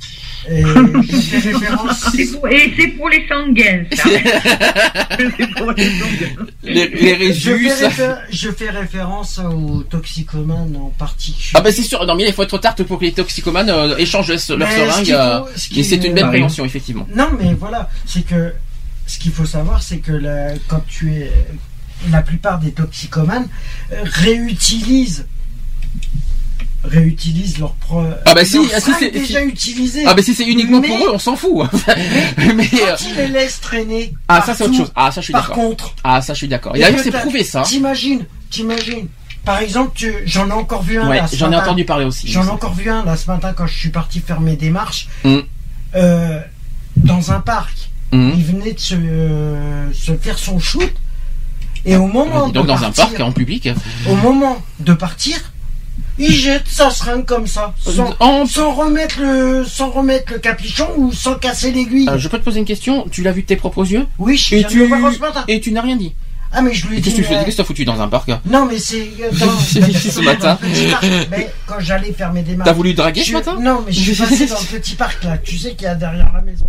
Et 0.49 0.61
je 1.09 1.15
fais 1.39 1.51
référence. 1.51 2.05
C'est 2.13 2.31
pour- 2.33 2.47
Et 2.49 2.73
c'est 2.77 2.87
pour 2.89 3.07
les 3.09 3.25
sanguins, 3.29 3.83
ça. 3.93 4.09
Les, 6.63 6.87
les 6.87 7.33
Je 7.33 7.51
résus. 7.51 7.69
fais, 7.69 7.87
réfé- 7.87 8.15
je 8.29 8.51
fais 8.51 8.69
référence 8.69 9.39
aux 9.39 9.83
toxicomanes 9.83 10.75
en 10.75 10.89
particulier. 10.97 11.51
Ah 11.53 11.61
ben 11.61 11.71
c'est 11.73 11.83
sûr, 11.83 12.05
non 12.05 12.15
mais 12.15 12.25
il 12.27 12.33
faut 12.33 12.43
être 12.43 12.57
tard 12.57 12.75
pour 12.75 12.99
que 12.99 13.05
les 13.05 13.11
toxicomanes 13.11 13.69
euh, 13.69 13.95
échangent 13.97 14.29
leur 14.29 14.39
seringue. 14.39 15.11
euh, 15.11 15.41
ce 15.55 15.69
mais 15.75 15.83
c'est 15.83 15.95
une 15.97 16.13
belle 16.13 16.27
prévention, 16.27 16.65
effectivement. 16.65 17.07
Non, 17.15 17.29
mais 17.39 17.53
voilà, 17.53 17.89
c'est 18.05 18.25
que 18.25 18.53
ce 19.05 19.19
qu'il 19.19 19.31
faut 19.31 19.45
savoir, 19.45 19.81
c'est 19.83 19.97
que 19.97 20.11
la- 20.13 20.53
quand 20.67 20.83
tu 20.87 21.13
es. 21.13 21.31
La 22.11 22.21
plupart 22.21 22.59
des 22.59 22.71
toxicomanes 22.71 23.47
euh, 23.91 24.01
réutilisent. 24.03 25.25
Réutilisent 26.83 27.59
leur 27.59 27.73
pro. 27.75 28.03
Ah 28.25 28.33
bah 28.35 28.43
si, 28.43 28.57
ah, 28.75 28.79
si, 28.81 28.91
c'est- 28.99 29.09
déjà 29.11 29.39
si- 29.39 29.45
utilisée. 29.47 30.03
Ah 30.05 30.13
ben 30.13 30.21
si 30.21 30.35
c'est 30.35 30.43
uniquement 30.43 30.81
Mais- 30.81 30.89
pour 30.89 30.97
eux, 31.05 31.11
on 31.13 31.17
s'en 31.19 31.37
fout. 31.37 31.65
mais 32.37 32.67
Quand 32.67 32.77
euh, 32.77 32.95
ils 33.09 33.15
les 33.15 33.27
laissent 33.27 33.61
traîner. 33.61 34.13
ah 34.27 34.41
ça 34.45 34.53
c'est 34.53 34.65
autre 34.65 34.75
chose. 34.75 34.91
Ah 34.93 35.09
ça 35.09 35.21
je 35.21 35.25
suis 35.25 35.31
Par 35.31 35.43
d'accord. 35.47 35.55
contre. 35.63 35.95
Ah 36.03 36.21
ça 36.21 36.33
je 36.33 36.39
suis 36.39 36.47
d'accord. 36.49 36.73
D'ailleurs 36.73 36.99
c'est 37.01 37.11
prouvé 37.11 37.45
ça. 37.45 37.61
T'imagines, 37.61 38.25
t'imagines. 38.49 39.07
Par 39.45 39.59
exemple, 39.59 39.91
tu- 39.95 40.13
j'en 40.25 40.49
ai 40.49 40.51
encore 40.53 40.83
vu 40.83 40.99
un 40.99 41.07
Ouais, 41.09 41.21
j'en 41.33 41.51
ai 41.53 41.55
entendu 41.55 41.85
parler 41.85 42.03
aussi. 42.05 42.29
J'en 42.29 42.45
ai 42.45 42.49
encore 42.49 42.73
vu 42.73 42.89
un 42.89 43.05
là 43.05 43.15
ce 43.15 43.27
matin 43.31 43.53
quand 43.55 43.67
je 43.67 43.77
suis 43.77 43.89
parti 43.89 44.19
faire 44.19 44.41
mes 44.41 44.57
démarches. 44.57 45.07
Mm. 45.23 45.37
Euh, 45.95 46.39
dans 46.97 47.31
un 47.31 47.39
parc. 47.39 47.89
Mm. 48.11 48.31
Il 48.35 48.43
venait 48.43 48.73
de 48.73 48.79
se, 48.79 48.95
euh, 48.95 49.91
se 49.93 50.13
faire 50.17 50.37
son 50.37 50.59
shoot. 50.59 50.91
Et 51.85 51.95
au 51.97 52.07
moment 52.07 52.47
Donc 52.49 52.63
de 52.63 52.67
dans 52.69 52.77
un 52.77 52.81
partir, 52.91 53.09
parc 53.09 53.19
en 53.19 53.31
public. 53.31 53.69
au 54.09 54.15
moment 54.15 54.57
de 54.79 54.93
partir, 54.93 55.37
il 56.17 56.31
jette 56.31 56.67
sa 56.67 56.89
seringue 56.91 57.25
comme 57.25 57.47
ça, 57.47 57.73
sans, 57.79 58.45
sans 58.47 58.71
remettre 58.73 59.19
le, 59.19 59.65
sans 59.65 59.89
remettre 59.89 60.31
le 60.33 60.39
capuchon 60.39 60.87
ou 60.97 61.11
sans 61.11 61.35
casser 61.35 61.71
l'aiguille. 61.71 62.07
Euh, 62.09 62.17
je 62.17 62.27
peux 62.29 62.37
te 62.39 62.43
poser 62.43 62.59
une 62.59 62.65
question? 62.65 63.05
Tu 63.11 63.21
l'as 63.23 63.31
vu 63.31 63.41
de 63.41 63.47
tes 63.47 63.55
propres 63.55 63.85
yeux? 63.91 64.05
Oui, 64.19 64.37
je 64.37 64.55
et 64.55 64.59
viens 64.59 64.67
de 64.67 64.71
tu 64.73 64.79
le 64.79 64.85
voir 64.85 65.11
ce 65.13 65.19
matin. 65.19 65.43
et 65.47 65.59
tu 65.59 65.71
n'as 65.71 65.81
rien 65.81 65.95
dit? 65.97 66.13
Ah 66.55 66.61
mais 66.61 66.71
je 66.73 66.85
lui 66.87 66.95
ai 66.95 66.97
Et 66.99 67.01
dit. 67.01 67.09
Qu'est-ce 67.09 67.21
que 67.27 67.27
tu 67.27 67.33
mais- 67.33 67.51
t'as 67.51 67.63
foutu 67.63 67.83
dans 67.83 67.99
un 67.99 68.07
parc 68.07 68.29
Non 68.45 68.67
mais 68.69 68.77
c'est 68.77 69.09
ce 69.31 70.21
matin. 70.21 70.59
parc. 70.91 71.03
Mais 71.31 71.51
quand 71.65 71.79
j'allais 71.79 72.13
faire 72.13 72.31
mes 72.31 72.43
démarches. 72.43 72.67
T'as 72.69 72.73
voulu 72.75 72.93
draguer 72.93 73.23
ce 73.23 73.31
matin? 73.33 73.57
Non 73.59 73.81
mais 73.85 73.91
je 73.91 74.13
suis 74.13 74.15
passé 74.23 74.45
dans 74.45 74.59
le 74.59 74.65
petit 74.79 74.93
parc 74.95 75.23
là. 75.23 75.37
Tu 75.39 75.57
sais 75.57 75.71
qu'il 75.73 75.85
y 75.85 75.87
a 75.87 75.95
derrière 75.95 76.31
la 76.31 76.41
maison. 76.41 76.67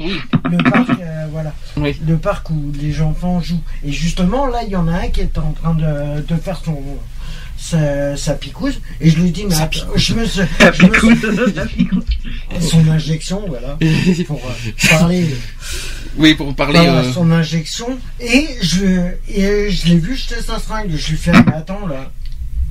Oui. 0.00 0.18
Le 0.50 0.58
parc, 0.70 0.90
euh, 1.00 1.26
voilà. 1.30 1.54
Oui. 1.76 1.96
Le 2.06 2.16
parc 2.18 2.50
où 2.50 2.72
les 2.80 3.00
enfants 3.00 3.40
jouent. 3.40 3.62
Et 3.84 3.92
justement 3.92 4.46
là, 4.46 4.60
il 4.64 4.70
y 4.70 4.76
en 4.76 4.88
a 4.88 4.92
un 5.04 5.08
qui 5.08 5.20
est 5.20 5.38
en 5.38 5.52
train 5.52 5.74
de, 5.74 6.20
de 6.20 6.36
faire 6.36 6.60
son 6.64 6.78
sa, 7.58 8.16
sa 8.18 8.34
picouse 8.34 8.80
et 9.00 9.08
je 9.08 9.16
lui 9.18 9.30
dis 9.30 9.44
mais 9.46 9.54
je 9.96 10.12
me 10.14 10.26
je 10.26 10.42
son 12.60 12.88
injection 12.90 13.44
voilà 13.48 13.78
pour 14.26 14.42
euh, 14.44 14.70
parler 14.90 15.26
Oui, 16.18 16.34
pour 16.34 16.54
parler. 16.54 16.78
voilà, 16.80 16.98
euh, 17.00 17.12
son 17.12 17.30
injection 17.30 17.98
et 18.20 18.46
je 18.60 19.10
et 19.28 19.70
je 19.70 19.86
l'ai 19.86 19.96
vu 19.96 20.14
jeter 20.16 20.40
sa 20.42 20.58
seringue 20.58 20.94
je 20.94 21.10
lui 21.12 21.16
fais 21.16 21.32
mais 21.32 21.54
attends 21.54 21.86
là 21.86 22.10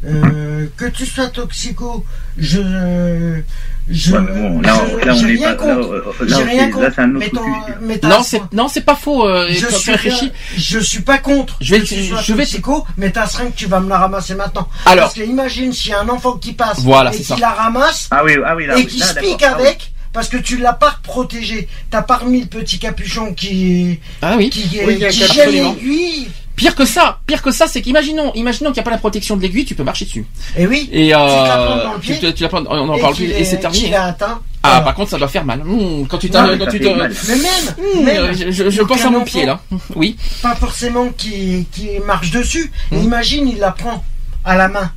euh, 0.05 0.67
que 0.77 0.85
tu 0.85 1.05
sois 1.07 1.27
toxico 1.29 2.05
je 2.37 3.41
je 3.89 4.13
Ouais, 4.15 4.19
mais 4.21 4.41
bon, 4.49 4.61
là, 4.61 4.73
je- 5.01 5.05
là, 5.05 5.13
on 5.13 5.15
j'ai 5.15 5.25
est 5.25 5.37
rien 5.37 5.53
pas- 5.55 5.65
là, 5.67 5.75
contre 5.75 5.79
là, 6.25 6.37
c'est- 6.37 6.55
là, 6.55 6.91
un 6.97 7.15
autre 7.15 7.29
ton- 7.29 8.07
Non, 8.09 8.23
c'est 8.23 8.41
non, 8.53 8.67
c'est 8.67 8.81
pas 8.81 8.95
faux. 8.95 9.27
euh, 9.27 9.47
je 9.49 9.67
suis, 9.67 9.91
réfléchis. 9.91 10.31
je 10.57 10.79
suis 10.79 11.01
pas 11.01 11.17
contre. 11.19 11.57
Je 11.61 11.75
vais- 11.75 11.81
que 11.81 11.85
tu 11.85 12.03
sois 12.07 12.21
je 12.21 12.33
vais- 12.33 12.43
toxico, 12.43 12.85
mais 12.97 13.11
ta 13.11 13.27
seringue, 13.27 13.53
tu 13.55 13.67
vas 13.67 13.79
me 13.79 13.89
la 13.89 13.97
ramasser 13.99 14.33
maintenant. 14.35 14.67
Alors. 14.85 15.05
Parce 15.05 15.13
que 15.15 15.21
imagine 15.23 15.71
s'il 15.73 15.91
y 15.91 15.93
a 15.93 16.01
un 16.01 16.09
enfant 16.09 16.33
qui 16.33 16.53
passe 16.53 16.79
Voilà, 16.81 17.13
et 17.13 17.17
qui 17.17 17.23
ça. 17.23 17.35
la 17.39 17.49
ramasse 17.51 18.07
Ah 18.11 18.23
oui, 18.25 18.33
ah 18.45 18.55
oui, 18.55 18.65
là, 18.65 18.73
et 18.73 18.77
oui, 18.77 18.87
qui 18.87 18.99
se 18.99 19.13
pique 19.19 19.43
Ah 19.43 19.55
oui. 19.59 19.67
avec 19.67 19.91
parce 20.13 20.29
que 20.29 20.37
tu 20.37 20.57
l'as 20.57 20.73
pas 20.73 20.95
protégé. 21.03 21.67
T'as 21.91 22.01
pas 22.01 22.17
remis 22.17 22.41
le 22.41 22.47
petit 22.47 22.79
capuchon 22.79 23.33
qui 23.33 23.99
Ah 24.21 24.35
oui. 24.37 24.49
qui, 24.49 24.67
Oui, 24.85 24.97
qui 24.97 25.27
gêne 25.27 25.51
l'aiguille. 25.51 26.27
Pire 26.55 26.73
que 26.75 26.85
ça, 26.85 27.19
pire 27.27 27.41
que 27.41 27.51
ça, 27.51 27.67
c'est 27.67 27.81
qu'imaginons, 27.81 28.31
imaginons 28.33 28.69
qu'il 28.71 28.75
n'y 28.75 28.79
a 28.79 28.83
pas 28.83 28.91
la 28.91 28.97
protection 28.97 29.35
de 29.35 29.41
l'aiguille, 29.41 29.65
tu 29.65 29.75
peux 29.75 29.83
marcher 29.83 30.05
dessus. 30.05 30.25
Et 30.57 30.65
oui. 30.65 30.89
Et 30.91 31.07
tu 31.07 31.11
te 31.11 31.17
la 31.17 31.21
euh, 31.59 31.65
prends 31.65 31.83
dans 31.89 31.93
le 31.95 31.99
tu, 31.99 32.33
tu 32.33 32.43
la 32.43 32.49
prends, 32.49 32.63
on 32.67 32.89
en 32.89 32.95
et 32.95 33.01
parle 33.01 33.15
plus, 33.15 33.25
et 33.25 33.43
c'est 33.43 33.57
terminé. 33.57 33.93
atteint. 33.95 34.39
Ah, 34.63 34.81
par 34.81 34.95
contre, 34.95 35.11
ça 35.11 35.17
doit 35.17 35.27
faire 35.27 35.43
mal. 35.45 35.59
Mmh, 35.63 36.07
quand 36.07 36.17
tu 36.17 36.31
Non, 36.31 36.47
mais 36.47 36.57
quand 36.57 36.71
tu 36.71 36.79
te, 36.79 36.87
mal. 36.87 37.13
Mais 37.27 37.35
même, 37.35 37.75
Mmh, 37.77 38.03
même, 38.03 38.51
je, 38.51 38.81
pense 38.81 39.01
à 39.05 39.09
mon 39.09 39.17
enfant- 39.17 39.25
pied 39.25 39.45
là. 39.45 39.59
Oui. 39.95 40.15
Pas 40.41 40.55
forcément 40.55 41.09
qui, 41.09 41.67
qui 41.71 41.99
marche 42.05 42.31
dessus. 42.31 42.71
Mmh. 42.91 42.97
Imagine, 43.03 43.47
il 43.49 43.57
la 43.59 43.71
prend 43.71 44.03
à 44.43 44.55
la 44.55 44.67
main. 44.69 44.91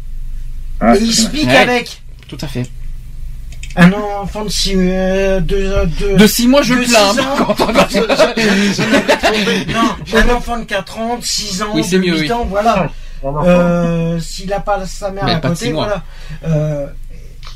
Ah, 0.81 0.97
et 0.97 1.01
il 1.03 1.13
se 1.13 1.27
pique 1.27 1.49
Ouais. 1.49 1.57
avec. 1.57 2.01
Tout 2.29 2.39
à 2.41 2.47
fait. 2.47 2.67
Un 3.77 3.93
enfant 3.93 4.45
de 4.45 4.49
6 4.49 4.75
euh, 4.77 5.41
de, 5.41 5.87
de, 5.87 6.17
De 6.17 6.27
six 6.27 6.49
mois, 6.49 6.63
je 6.63 6.75
de 6.75 6.81
le 6.81 6.87
plains. 6.87 7.15
non, 9.73 10.19
un 10.19 10.29
enfant 10.35 10.59
de 10.59 10.65
4 10.65 10.99
ans, 10.99 11.19
de 11.19 11.25
6 11.25 11.63
ans, 11.63 11.67
Oui, 11.75 11.85
c'est 11.85 11.97
de 11.97 12.03
mieux, 12.03 12.15
8 12.19 12.21
oui. 12.21 12.33
ans, 12.33 12.45
voilà. 12.49 12.91
Euh, 13.25 14.21
S'il 14.21 14.49
n'a 14.49 14.61
pas 14.61 14.85
sa 14.87 15.11
mère 15.11 15.25
Mais 15.25 15.33
à 15.33 15.41
côté, 15.41 15.73
voilà. 15.73 16.03
Euh, 16.47 16.87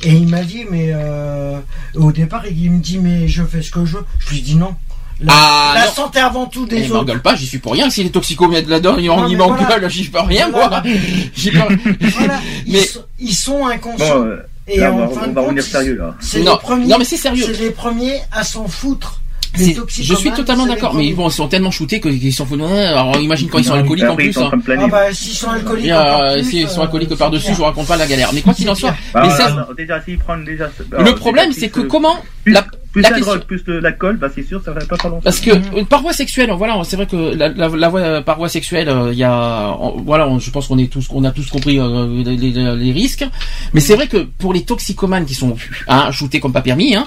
et 0.05 0.13
il 0.13 0.29
m'a 0.29 0.43
dit, 0.43 0.65
mais 0.69 0.91
euh, 0.93 1.59
au 1.95 2.11
départ, 2.13 2.45
il 2.47 2.71
me 2.73 2.81
dit, 2.81 2.99
mais 2.99 3.29
je 3.29 3.45
fais 3.45 3.63
ce 3.63 3.71
que 3.71 3.85
je 3.85 3.99
veux. 3.99 4.05
Je 4.19 4.31
lui 4.31 4.43
dis 4.43 4.57
non. 4.57 4.75
La, 5.21 5.33
Ah, 5.35 5.73
la 5.77 5.87
santé 5.87 6.19
avant 6.19 6.47
tout 6.47 6.67
des 6.67 6.79
Il 6.81 6.85
autres. 6.87 6.95
m'engueule 6.95 7.23
pas, 7.23 7.37
j'y 7.37 7.47
suis 7.47 7.59
pour 7.59 7.73
rien. 7.73 7.89
S'il 7.91 8.07
est 8.07 8.11
toxicomètre 8.11 8.69
là-dedans, 8.69 8.97
il 8.99 9.07
Non, 9.07 9.27
il 9.29 9.37
mais 9.37 9.45
m'engueule, 9.45 9.67
voilà. 9.67 9.89
j'y 9.89 10.09
peux 10.09 10.21
rien, 10.21 10.49
Voilà. 10.51 10.69
moi. 10.69 10.83
J'y 11.37 11.51
peux 11.51 11.59
Voilà, 12.01 12.41
ils, 12.67 12.73
Mais- 12.73 12.81
sont, 12.85 13.05
ils 13.21 13.35
sont 13.35 13.67
inconscients. 13.67 14.19
Bon, 14.19 14.27
euh, 14.27 14.47
et 14.67 14.79
là, 14.81 14.93
en 14.93 14.97
on 14.97 15.07
va- 15.07 15.09
fin 15.09 15.21
on 15.27 15.29
de 15.29 15.33
va 15.33 15.35
compte, 15.35 15.45
revenir 15.45 15.63
sérieux, 15.65 15.97
là. 15.99 16.15
C'est 16.21 16.41
Non, 16.43 16.53
les 16.53 16.59
premiers. 16.59 16.87
non, 16.87 16.99
mais 16.99 17.05
c'est 17.05 17.17
sérieux. 17.17 17.45
C'est 17.47 17.61
les 17.61 17.71
premiers 17.71 18.21
à 18.33 18.43
s'en 18.45 18.67
foutre. 18.67 19.19
C'est- 19.55 19.67
Les 19.67 20.05
Je 20.05 20.15
suis 20.15 20.31
totalement 20.33 20.65
les 20.65 20.71
d'accord, 20.75 20.95
mais 20.95 21.07
ils 21.09 21.31
sont 21.31 21.47
tellement 21.47 21.71
shootés 21.71 22.01
qu'ils 22.01 22.33
s'en 22.33 22.47
foutent. 22.47 22.63
Alors 22.63 23.19
imagine 23.21 23.49
quand 23.51 23.59
ils 23.59 23.65
sont 23.67 23.75
alcooliques 23.75 24.07
en 24.07 24.13
ils 24.13 24.17
plus. 24.17 24.33
sont 24.33 24.47
hein. 24.47 24.53
Ah 24.81 24.87
bah 24.87 25.13
s'ils 25.13 25.35
sont 25.35 25.51
alcooliques 25.51 25.87
Et, 25.89 25.93
euh, 25.93 26.33
plus, 26.37 26.45
S'ils 26.45 26.69
sont 26.71 26.81
euh, 26.81 26.85
alcooliques 26.85 27.11
c'est 27.11 27.19
par-dessus, 27.19 27.45
clair. 27.45 27.55
je 27.55 27.59
vous 27.59 27.65
raconte 27.67 27.87
pas 27.87 27.97
la 27.99 28.07
galère. 28.07 28.31
Mais 28.33 28.41
quoi 28.41 28.55
qu'il 28.55 28.71
en 28.71 28.75
soit, 28.75 28.95
Bah, 29.13 29.25
mais 29.27 29.31
ça, 29.31 29.51
non, 29.51 29.67
déjà, 29.77 30.03
s'ils 30.03 30.19
prennent 30.19 30.45
déjà. 30.47 30.71
le 30.99 31.15
problème, 31.17 31.53
c'est 31.53 31.69
que 31.69 31.81
comment 31.81 32.17
la, 32.47 32.65
plus 32.93 33.03
la 33.03 33.09
la 33.11 33.17
question- 33.17 33.35
drogue, 33.35 33.47
plus 33.47 33.65
de 33.65 33.73
l'alcool, 33.73 34.17
bah 34.19 34.29
c'est 34.35 34.43
sûr, 34.47 34.63
ça 34.65 34.71
va 34.73 34.85
pas 34.85 34.97
pas 34.97 35.09
longtemps. 35.09 35.23
Parce 35.25 35.41
que 35.41 35.51
une 35.79 35.87
paroi 35.87 36.13
sexuelle, 36.13 36.51
voilà, 36.57 36.81
c'est 36.85 36.97
vrai 36.97 37.07
que 37.07 37.17
la, 37.35 37.49
la, 37.49 37.69
la 37.69 37.89
voie- 37.89 38.21
paroi 38.23 38.49
sexuelle, 38.49 38.89
euh, 38.89 39.13
il 39.13 39.19
y 39.19 39.25
a, 39.25 39.71
en- 39.79 39.97
voilà, 40.03 40.29
on- 40.29 40.39
je 40.39 40.51
pense 40.51 40.67
qu'on 40.69 40.79
est 40.79 40.87
tous, 40.93 41.07
on 41.11 41.25
a 41.25 41.31
tous 41.31 41.49
compris 41.51 41.79
euh, 41.81 42.23
les, 42.25 42.37
les- 42.37 42.77
les 42.77 42.93
risques. 42.93 43.25
Mais 43.73 43.81
c'est 43.81 43.95
vrai 43.97 44.09
que 44.09 44.19
pour 44.19 44.53
les 44.53 44.63
toxicomanes 44.63 45.25
qui 45.25 45.35
sont 45.35 45.57
hein, 45.89 46.11
shootés 46.13 46.39
comme 46.41 46.53
pas 46.53 46.61
permis, 46.63 46.95
hein, 46.95 47.07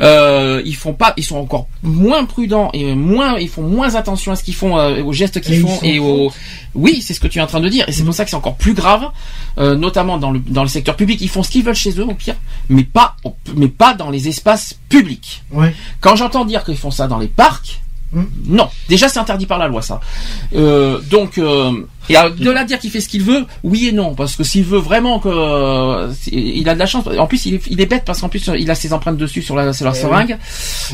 euh, 0.00 0.62
ils 0.64 0.76
font 0.76 0.92
pas, 0.94 1.12
ils 1.16 1.24
sont 1.24 1.36
encore 1.36 1.66
moins 1.82 2.24
prudents 2.24 2.70
et 2.72 2.94
moins, 2.94 3.36
ils 3.38 3.48
font 3.48 3.62
moins 3.62 3.94
attention 3.96 4.32
à 4.32 4.36
ce 4.36 4.44
qu'ils 4.44 4.54
font, 4.54 4.78
euh, 4.78 5.02
aux 5.02 5.12
gestes 5.12 5.40
qu'ils 5.40 5.60
font 5.60 5.78
et 5.82 5.98
aux. 5.98 6.32
Oui, 6.76 7.00
c'est 7.02 7.14
ce 7.14 7.20
que 7.20 7.28
tu 7.28 7.38
es 7.38 7.42
en 7.42 7.46
train 7.46 7.60
de 7.60 7.68
dire, 7.68 7.84
et 7.88 7.92
c'est 7.92 8.02
pour 8.02 8.14
ça 8.14 8.24
que 8.24 8.30
c'est 8.30 8.36
encore 8.36 8.56
plus 8.56 8.74
grave, 8.74 9.04
euh, 9.58 9.76
notamment 9.76 10.18
dans 10.18 10.32
le 10.32 10.40
dans 10.40 10.62
le 10.62 10.68
secteur 10.68 10.96
public. 10.96 11.20
Ils 11.20 11.28
font 11.28 11.42
ce 11.44 11.50
qu'ils 11.50 11.62
veulent 11.64 11.74
chez 11.76 11.98
eux, 12.00 12.04
au 12.04 12.14
pire, 12.14 12.34
mais 12.68 12.82
pas, 12.82 13.16
mais 13.56 13.68
pas 13.68 13.94
dans 13.94 14.10
les 14.10 14.26
espaces 14.28 14.76
publics. 14.94 15.42
Ouais. 15.50 15.74
Quand 16.00 16.14
j'entends 16.14 16.44
dire 16.44 16.62
qu'ils 16.62 16.76
font 16.76 16.92
ça 16.92 17.08
dans 17.08 17.18
les 17.18 17.26
parcs, 17.26 17.82
non. 18.46 18.68
Déjà, 18.88 19.08
c'est 19.08 19.18
interdit 19.18 19.46
par 19.46 19.58
la 19.58 19.68
loi, 19.68 19.82
ça. 19.82 20.00
Euh, 20.54 21.00
donc, 21.10 21.38
euh, 21.38 21.72
et 22.10 22.14
de 22.38 22.50
là 22.50 22.60
à 22.60 22.64
dire 22.64 22.78
qu'il 22.78 22.90
fait 22.90 23.00
ce 23.00 23.08
qu'il 23.08 23.22
veut, 23.22 23.46
oui 23.62 23.88
et 23.88 23.92
non, 23.92 24.14
parce 24.14 24.36
que 24.36 24.44
s'il 24.44 24.64
veut 24.64 24.78
vraiment 24.78 25.18
que, 25.20 25.28
euh, 25.30 26.12
il 26.30 26.68
a 26.68 26.74
de 26.74 26.78
la 26.78 26.84
chance. 26.86 27.04
En 27.18 27.26
plus, 27.26 27.46
il 27.46 27.54
est, 27.54 27.62
il 27.70 27.80
est 27.80 27.86
bête 27.86 28.02
parce 28.04 28.20
qu'en 28.20 28.28
plus, 28.28 28.50
il 28.58 28.70
a 28.70 28.74
ses 28.74 28.92
empreintes 28.92 29.16
dessus 29.16 29.40
sur 29.40 29.56
la, 29.56 29.72
sur 29.72 29.86
leur 29.86 29.94
Eh 29.96 30.00
seringue. 30.00 30.36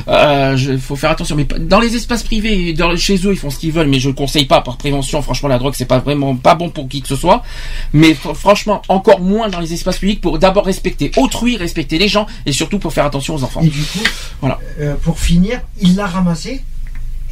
Euh, 0.09 0.57
je- 0.57 0.77
faut 0.77 0.95
faire 0.97 1.11
attention. 1.11 1.35
Mais 1.35 1.47
dans 1.59 1.81
les 1.81 1.97
espaces 1.97 2.23
privés, 2.23 2.73
dans, 2.75 2.97
chez 2.97 3.17
eux, 3.27 3.33
ils 3.33 3.37
font 3.39 3.51
ce 3.51 3.59
qu'ils 3.59 3.73
veulent, 3.73 3.89
mais 3.89 3.99
je 3.99 4.09
le 4.09 4.15
conseille 4.15 4.45
pas 4.47 4.61
par 4.61 4.77
prévention. 4.77 5.21
Franchement, 5.21 5.49
la 5.49 5.59
drogue, 5.59 5.75
c'est 5.77 5.85
pas 5.85 5.99
vraiment 5.99 6.37
pas 6.37 6.55
bon 6.55 6.71
pour 6.71 6.89
qui 6.89 7.03
que 7.03 7.09
ce 7.09 7.17
soit. 7.17 7.43
Mais 7.93 8.13
fr- 8.13 8.35
franchement, 8.35 8.81
encore 8.89 9.21
moins 9.21 9.49
dans 9.49 9.61
les 9.61 9.73
espaces 9.73 9.99
publics 9.99 10.21
pour 10.21 10.39
d'abord 10.39 10.65
respecter 10.65 11.11
autrui, 11.17 11.57
respecter 11.57 11.99
les 11.99 12.09
gens, 12.09 12.27
et 12.47 12.53
surtout 12.53 12.79
pour 12.79 12.93
faire 12.93 13.05
attention 13.05 13.35
aux 13.35 13.43
enfants. 13.43 13.63
Et 13.63 13.69
du 13.69 13.83
coup, 13.83 13.99
Voilà. 14.41 14.59
euh, 14.81 14.95
pour 15.03 15.19
finir, 15.19 15.61
il 15.81 15.97
l'a 15.97 16.07
ramassé? 16.07 16.63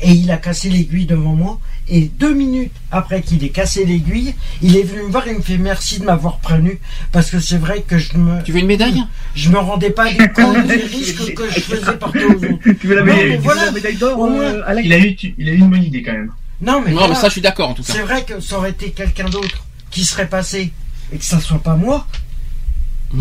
Et 0.03 0.13
il 0.13 0.31
a 0.31 0.37
cassé 0.37 0.69
l'aiguille 0.71 1.07
devant 1.07 1.35
moi. 1.35 1.59
Et 1.91 2.03
deux 2.03 2.35
minutes 2.35 2.73
après 2.93 3.23
qu'il 3.23 3.43
ait 3.45 3.49
cassé 3.49 3.85
l'aiguille, 3.87 4.35
il 4.61 4.77
est 4.77 4.83
venu 4.83 5.05
me 5.05 5.09
voir 5.11 5.27
et 5.27 5.31
il 5.31 5.39
me 5.39 5.43
fait 5.43 5.57
merci 5.57 5.99
de 5.99 6.05
m'avoir 6.05 6.39
prévenu 6.39 6.79
parce 7.13 7.31
que 7.31 7.41
c'est 7.41 7.57
vrai 7.57 7.83
que 7.87 7.97
je 7.99 8.17
me. 8.19 8.43
Tu 8.43 8.53
veux 8.53 8.59
une 8.59 8.67
médaille? 8.67 9.03
Je 9.35 9.49
me 9.49 9.59
rendais 9.59 9.91
pas 9.91 10.13
compte 10.35 10.67
des 10.67 10.75
risques 10.77 11.33
que 11.35 11.49
je 11.51 11.61
faisais 11.61 11.89
aux 11.89 11.93
autres. 11.95 12.73
Tu 12.81 12.87
veux 12.89 12.97
la 12.97 13.05
médaille, 13.05 13.39
voilà. 13.43 13.71
la 13.71 13.93
d'or, 13.93 14.23
euh, 14.27 14.61
Alex? 14.67 14.87
Il 14.87 14.93
a 14.93 14.99
eu, 14.99 15.17
tu- 15.17 15.35
il 15.39 15.49
a 15.49 15.53
eu 15.53 15.57
une 15.59 15.71
bonne 15.71 15.83
idée 15.83 16.03
quand 16.03 16.13
même. 16.13 16.31
Non, 16.61 16.83
mais, 16.85 16.91
Non, 16.91 16.99
voilà. 16.99 17.15
mais 17.15 17.21
ça, 17.21 17.29
je 17.29 17.33
suis 17.33 17.41
d'accord, 17.41 17.71
en 17.71 17.75
tout 17.75 17.83
cas. 17.83 17.93
C'est 17.95 18.03
vrai 18.03 18.23
que 18.25 18.41
ça 18.41 18.59
aurait 18.59 18.71
été 18.71 18.91
quelqu'un 18.91 19.29
d'autre 19.31 19.65
qui 19.91 20.05
serait 20.05 20.29
passé 20.29 20.73
et 21.13 21.17
que 21.17 21.25
ça 21.25 21.41
soit 21.41 21.63
pas 21.63 21.77
moi, 21.77 22.07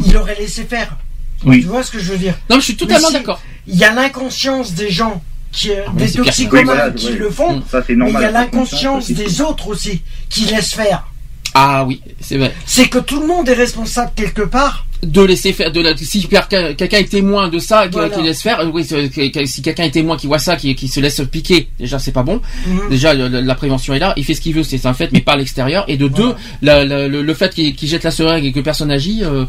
il 0.05 0.17
aurait 0.17 0.35
laissé 0.35 0.63
faire. 0.65 0.97
Oui. 1.45 1.61
Tu 1.61 1.67
vois 1.67 1.83
ce 1.83 1.91
que 1.91 1.99
je 1.99 2.11
veux 2.11 2.17
dire? 2.17 2.33
Non, 2.49 2.55
mais 2.57 2.61
je 2.61 2.65
suis 2.65 2.75
totalement 2.75 3.07
si 3.07 3.13
d'accord. 3.13 3.41
Il 3.67 3.75
y 3.75 3.83
a 3.83 3.93
l'inconscience 3.93 4.73
des 4.73 4.89
gens, 4.89 5.23
qui, 5.52 5.72
euh, 5.72 5.76
mais 5.95 6.06
des 6.06 6.11
toxicomanes 6.14 6.94
qui 6.95 7.14
le 7.14 7.30
font, 7.30 7.61
Ça, 7.72 7.82
c'est 7.86 7.94
mais 7.95 8.06
normal. 8.06 8.22
il 8.22 8.26
y 8.26 8.28
a 8.28 8.32
l'inconscience 8.32 9.11
des 9.11 9.41
autres 9.41 9.68
aussi 9.69 10.02
qui 10.30 10.45
laissent 10.45 10.74
faire. 10.74 11.06
Ah 11.53 11.86
oui, 11.86 12.02
c'est 12.19 12.38
vrai. 12.38 12.53
C'est 12.65 12.88
que 12.88 12.99
tout 12.99 13.19
le 13.19 13.26
monde 13.26 13.49
est 13.49 13.53
responsable 13.53 14.11
quelque 14.15 14.44
part. 14.44 14.86
De 15.03 15.22
laisser 15.22 15.53
faire, 15.53 15.72
de 15.72 15.80
la, 15.80 15.95
si 15.95 16.28
quelqu'un 16.28 16.98
est 16.98 17.10
témoin 17.10 17.49
de 17.49 17.60
ça, 17.60 17.88
qui- 17.88 17.94
Voilà. 17.94 18.10
qui 18.15 18.22
laisse 18.24 18.41
faire, 18.41 18.64
oui, 18.74 18.84
si 18.84 19.61
quelqu'un 19.61 19.84
est 19.84 19.91
témoin 19.91 20.18
qui 20.18 20.26
voit 20.28 20.40
ça, 20.40 20.56
qui, 20.56 20.74
qui 20.76 20.88
se 20.88 20.99
laisse 20.99 21.22
piquer, 21.32 21.69
déjà 21.80 21.99
c'est 21.99 22.11
pas 22.11 22.24
bon. 22.24 22.41
Mhm. 22.65 22.90
Déjà 22.90 23.14
la 23.14 23.56
prévention 23.56 23.94
est 23.94 23.99
là, 23.99 24.14
il 24.18 24.26
fait 24.26 24.34
ce 24.34 24.41
qu'il 24.41 24.56
veut, 24.56 24.64
c'est 24.64 24.86
un 24.88 24.94
fait, 24.95 25.11
mais 25.11 25.22
pas 25.22 25.34
à 25.34 25.38
l'extérieur. 25.38 25.86
Et 25.88 25.98
de 25.98 26.07
deux, 26.07 26.34
la- 26.64 26.84
la- 26.84 27.07
le, 27.07 27.22
le 27.22 27.34
fait 27.36 27.53
qu'il 27.53 27.76
jette 27.88 28.03
la 28.03 28.11
seringue 28.11 28.44
et 28.45 28.52
que 28.52 28.60
personne 28.60 28.88
n'agit, 28.88 29.24
euh, 29.24 29.45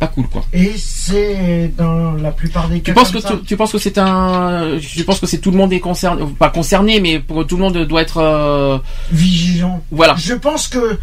pas 0.00 0.08
cool 0.08 0.26
quoi. 0.28 0.44
Et 0.52 0.72
c'est 0.76 1.70
dans 1.76 2.12
la 2.12 2.32
plupart 2.32 2.68
des 2.68 2.80
cas 2.80 2.90
Tu 2.90 2.94
penses 2.94 3.12
que 3.12 3.20
ça. 3.20 3.28
tu, 3.36 3.44
tu 3.44 3.56
penses 3.56 3.70
que 3.72 3.78
c'est 3.78 3.98
un, 3.98 4.78
tu 4.80 5.04
penses 5.04 5.20
que 5.20 5.26
c'est 5.26 5.38
tout 5.38 5.52
le 5.52 5.56
monde 5.58 5.72
est 5.72 5.78
concerné, 5.80 6.24
pas 6.38 6.50
concerné, 6.50 7.00
mais 7.00 7.20
pour 7.20 7.46
tout 7.46 7.56
le 7.56 7.62
monde 7.62 7.76
doit 7.86 8.02
être, 8.02 8.16
euh, 8.18 8.78
vigilant. 9.12 9.84
voilà. 9.92 10.16
Je 10.18 10.34
pense 10.34 10.66
que 10.66 10.98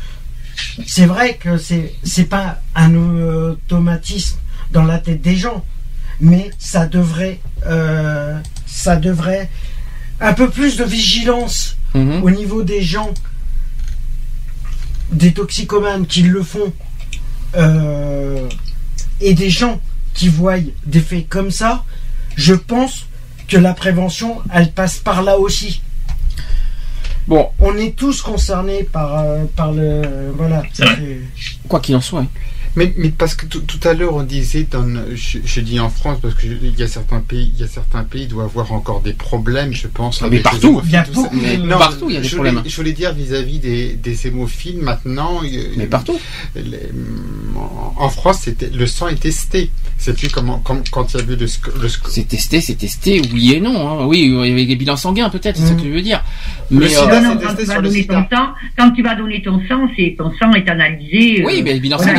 c'est 0.86 1.06
vrai 1.06 1.36
que 1.36 1.58
c'est 1.58 1.94
c'est 2.04 2.26
pas 2.26 2.60
un 2.76 2.96
automatisme 2.96 4.38
dans 4.72 4.84
la 4.84 4.98
tête 4.98 5.22
des 5.22 5.36
gens, 5.38 5.64
mais 6.20 6.50
ça 6.58 6.88
devrait 6.88 7.40
euh, 7.68 8.38
ça 8.66 8.96
devrait 8.98 9.50
un 10.20 10.34
peu 10.34 10.50
plus 10.50 10.76
de 10.78 10.84
vigilance 10.84 11.76
Mhm. 11.94 12.22
au 12.24 12.30
niveau 12.30 12.64
des 12.64 12.82
gens, 12.82 13.12
des 15.12 15.32
toxicomanes 15.34 16.06
qui 16.06 16.24
le 16.24 16.44
font, 16.44 16.74
euh, 17.56 18.48
et 19.22 19.34
des 19.34 19.50
gens 19.50 19.80
qui 20.14 20.28
voient 20.30 20.58
des 20.86 21.00
faits 21.02 21.28
comme 21.30 21.52
ça. 21.52 21.84
Je 22.36 22.54
pense 22.54 23.06
que 23.48 23.58
la 23.58 23.74
prévention, 23.74 24.42
elle 24.54 24.72
passe 24.72 24.98
par 24.98 25.22
là 25.24 25.38
aussi. 25.38 25.82
Bon, 27.28 27.50
On 27.60 27.76
est 27.76 27.96
tous 27.96 28.22
concernés 28.22 28.84
par, 28.84 29.20
euh, 29.20 29.44
par 29.56 29.72
le. 29.74 30.32
Voilà. 30.36 30.64
C'est 30.72 30.86
vrai. 30.86 31.20
quoi 31.68 31.80
qu'il 31.80 31.96
en 31.96 32.02
soit. 32.02 32.22
hein. 32.22 32.28
Mais, 32.78 32.94
mais 32.96 33.10
parce 33.10 33.34
que 33.36 33.46
tout, 33.48 33.60
tout 33.62 33.86
à 33.88 33.94
l'heure 33.94 34.14
on 34.16 34.24
disait, 34.24 34.68
dans, 34.72 34.86
je, 35.16 35.40
je 35.44 35.60
dis 35.62 35.80
en 35.80 35.90
France 35.90 36.20
parce 36.22 36.36
que 36.36 36.42
je- 36.48 36.54
il 36.64 36.80
y 36.80 36.84
a 36.84 36.88
certains 36.88 37.20
pays, 37.20 37.52
il 37.56 37.60
y 37.60 37.64
a 37.64 37.68
certains 37.68 38.04
pays 38.04 38.22
qui 38.28 38.28
doivent 38.34 38.46
avoir 38.48 38.72
encore 38.72 39.02
des 39.02 39.14
problèmes, 39.14 39.74
je 39.74 39.88
pense. 39.88 40.22
Mais 40.22 40.28
avec 40.28 40.38
les 40.40 40.44
partout, 40.44 40.82
il 40.86 40.92
y 40.92 40.96
a 40.96 41.04
beaucoup 41.12 41.36
de- 41.36 41.58
Non, 41.66 41.78
partout, 41.80 42.06
il 42.10 42.14
y 42.14 42.18
a 42.18 42.22
des 42.22 42.28
je 42.28 42.36
problèmes. 42.36 42.58
Voulais, 42.58 42.70
je 42.70 42.76
voulais 42.76 42.92
dire 42.94 43.14
vis-à-vis 43.14 43.60
des, 43.60 43.94
des 43.94 44.28
hémophiles 44.28 44.78
maintenant. 44.82 45.42
Mais 45.76 45.88
partout. 45.88 46.20
les- 46.56 46.78
en- 48.00 48.10
France, 48.10 48.40
c'était 48.44 48.70
le 48.74 48.88
sang 48.88 49.08
est 49.10 49.20
testé. 49.20 49.70
C'est 49.98 50.16
plus 50.16 50.30
comme, 50.30 50.62
comme 50.64 50.82
quand 50.92 51.14
il 51.16 51.22
y 51.22 51.36
le, 51.36 51.46
sc- 51.48 51.72
le 51.82 51.88
sc- 51.88 52.08
C'est 52.10 52.28
testé, 52.28 52.62
c'est 52.62 52.76
testé, 52.76 53.20
oui 53.34 53.54
et 53.54 53.60
non. 53.60 54.02
hein. 54.02 54.06
Oui, 54.06 54.32
il 54.32 54.48
y 54.48 54.52
avait 54.52 54.66
des 54.66 54.76
bilans 54.76 54.96
sanguins 54.98 55.30
peut-être, 55.30 55.58
c'est 55.58 55.66
ça 55.66 55.72
Mhm. 55.74 55.78
que 55.78 55.82
tu 55.82 55.92
veux 55.92 56.02
dire. 56.04 56.24
Le 56.70 56.80
Mais 56.82 56.90
sida, 56.90 57.02
euh, 57.02 57.22
Non, 57.22 57.34
non, 57.34 57.40
c'est 57.40 57.46
quand 57.48 57.56
testé 57.56 57.62
tu 57.64 57.68
vas 57.68 57.74
sur 57.74 57.82
le 57.82 57.88
donner 57.90 58.06
ton 58.08 58.26
sang, 58.36 58.48
quand 58.78 58.92
tu 58.92 59.02
vas 59.04 59.16
donner 59.16 59.42
ton 59.42 59.60
sang, 59.68 59.88
c'est 59.98 60.16
ton 60.18 60.32
sang 60.40 60.54
est 60.54 60.70
analysé. 60.70 61.44
oui, 61.46 61.60
euh, 61.60 61.62
mais 61.64 61.74
les 61.74 61.80
bilans 61.80 61.98
voilà, 61.98 62.14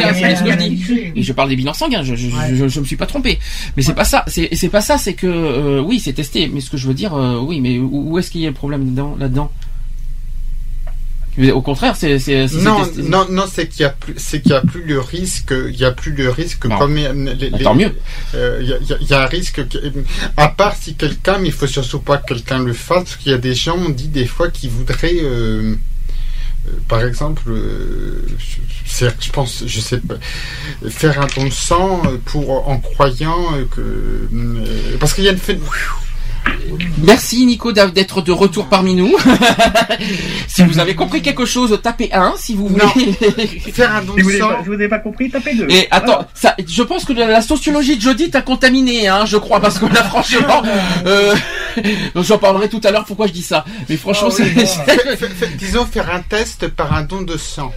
je 0.52 0.58
dis. 0.58 1.12
Et 1.16 1.22
parle 1.32 1.48
des 1.50 1.56
bilans 1.56 1.72
sanguins, 1.74 2.02
je, 2.02 2.14
je, 2.14 2.26
Ouais. 2.28 2.54
je, 2.54 2.68
je 2.68 2.80
me 2.80 2.84
suis 2.84 2.96
pas 2.96 3.06
trompé. 3.06 3.38
Mais 3.76 3.82
c'est 3.82 3.94
pas 3.94 4.04
ça, 4.04 4.24
c'est 4.28 4.48
c'est 4.54 4.68
pas 4.68 4.80
ça, 4.80 4.98
c'est 4.98 5.14
que 5.14 5.26
euh, 5.26 5.80
oui, 5.80 6.00
c'est 6.00 6.12
testé. 6.12 6.48
Mais 6.52 6.60
ce 6.60 6.70
que 6.70 6.76
je 6.76 6.86
veux 6.86 6.94
dire, 6.94 7.14
euh, 7.14 7.38
oui, 7.40 7.60
mais 7.60 7.78
où, 7.78 8.12
où 8.12 8.18
est-ce 8.18 8.30
qu'il 8.30 8.40
y 8.40 8.46
a 8.46 8.48
le 8.48 8.54
problème 8.54 8.90
dedans, 8.90 9.16
là-dedans? 9.18 9.50
Au 11.54 11.62
contraire, 11.62 11.94
c'est 11.94 12.18
c'est 12.18 12.48
si 12.48 12.56
c'est 12.56 12.62
Non, 12.64 12.84
non, 13.04 13.26
non, 13.30 13.44
c'est 13.48 13.68
qu'il 13.68 13.82
y 13.82 13.84
a 13.84 13.90
plus, 13.90 14.14
c'est 14.16 14.42
qu'il 14.42 14.50
y 14.50 14.54
a 14.56 14.60
plus 14.60 14.82
le 14.82 14.98
risque, 14.98 15.54
il 15.68 15.76
y 15.76 15.84
a 15.84 15.92
plus 15.92 16.10
le 16.12 16.30
risque 16.30 16.64
Non. 16.66 16.76
comme 16.78 16.96
euh, 16.98 17.12
les- 17.38 17.50
Bah, 17.50 17.58
les- 17.58 17.64
tant 17.64 17.76
mieux. 17.76 17.94
euh, 18.34 18.58
Il 18.60 18.68
y, 18.68 18.72
a- 18.72 18.96
il 19.00 19.06
y 19.08 19.14
un 19.14 19.26
risque, 19.26 19.68
que- 19.68 19.78
à 20.36 20.48
part 20.48 20.74
si 20.74 20.94
quelqu'un, 20.94 21.38
mais 21.38 21.46
il 21.48 21.52
faut 21.52 21.68
surtout 21.68 22.00
pas 22.00 22.16
que 22.16 22.34
quelqu'un 22.34 22.58
le 22.58 22.72
fasse, 22.72 23.04
parce 23.04 23.16
qu'il 23.16 23.30
y 23.30 23.34
a 23.36 23.38
des 23.38 23.54
gens, 23.54 23.76
on 23.78 23.90
dit 23.90 24.08
des 24.08 24.26
fois, 24.26 24.48
qui 24.50 24.66
voudraient, 24.68 25.20
euh, 25.22 25.76
par 26.88 27.04
exemple, 27.04 27.42
euh, 27.48 28.22
je 28.86 29.30
pense, 29.30 29.64
je 29.66 29.80
sais 29.80 29.98
pas, 29.98 30.14
faire 30.88 31.20
un 31.20 31.26
don 31.36 31.44
de 31.46 31.50
sang 31.50 32.02
euh, 32.06 32.16
pour 32.24 32.68
en 32.68 32.78
croyant 32.78 33.54
euh, 33.54 33.64
que, 33.74 34.96
parce 34.98 35.14
qu'il 35.14 35.24
y 35.24 35.28
a 35.28 35.32
une 35.32 35.38
fait, 35.38 35.58
Merci 37.02 37.46
Nico 37.46 37.72
d'être 37.72 38.22
de 38.22 38.32
retour 38.32 38.66
parmi 38.66 38.94
nous. 38.94 39.16
si 40.48 40.62
vous 40.62 40.78
avez 40.78 40.94
compris 40.94 41.22
quelque 41.22 41.44
chose, 41.44 41.78
tapez 41.82 42.10
1 42.12 42.34
si 42.36 42.54
vous 42.54 42.68
voulez. 42.68 43.12
faire 43.72 43.94
un 43.94 44.02
don 44.02 44.14
Si 44.16 44.22
vous 44.22 44.30
sang. 44.32 44.48
pas, 44.48 44.58
si 44.62 44.66
vous 44.66 44.72
n'avez 44.72 44.88
pas 44.88 44.98
compris, 44.98 45.30
tapez 45.30 45.54
deux. 45.54 45.66
Et 45.70 45.86
attends, 45.90 46.26
ça, 46.34 46.56
je 46.66 46.82
pense 46.82 47.04
que 47.04 47.12
la, 47.12 47.26
la 47.26 47.40
sociologie 47.42 47.96
de 47.96 48.02
jeudi 48.02 48.30
t'a 48.30 48.42
contaminé, 48.42 49.08
hein, 49.08 49.24
je 49.26 49.36
crois, 49.36 49.60
parce 49.60 49.78
que 49.78 49.86
là, 49.86 50.02
franchement, 50.04 50.62
euh, 51.06 51.34
j'en 52.16 52.38
parlerai 52.38 52.68
tout 52.68 52.80
à 52.84 52.90
l'heure 52.90 53.04
pourquoi 53.04 53.26
je 53.26 53.32
dis 53.32 53.42
ça. 53.42 53.64
Mais 53.88 53.96
franchement, 53.96 54.28
Ah 54.30 54.42
oui, 54.42 54.66
bon. 54.66 55.26
disons 55.58 55.86
faire 55.86 56.12
un 56.12 56.20
test 56.20 56.68
par 56.68 56.92
un 56.94 57.02
don 57.02 57.22
de 57.22 57.36
sang. 57.36 57.72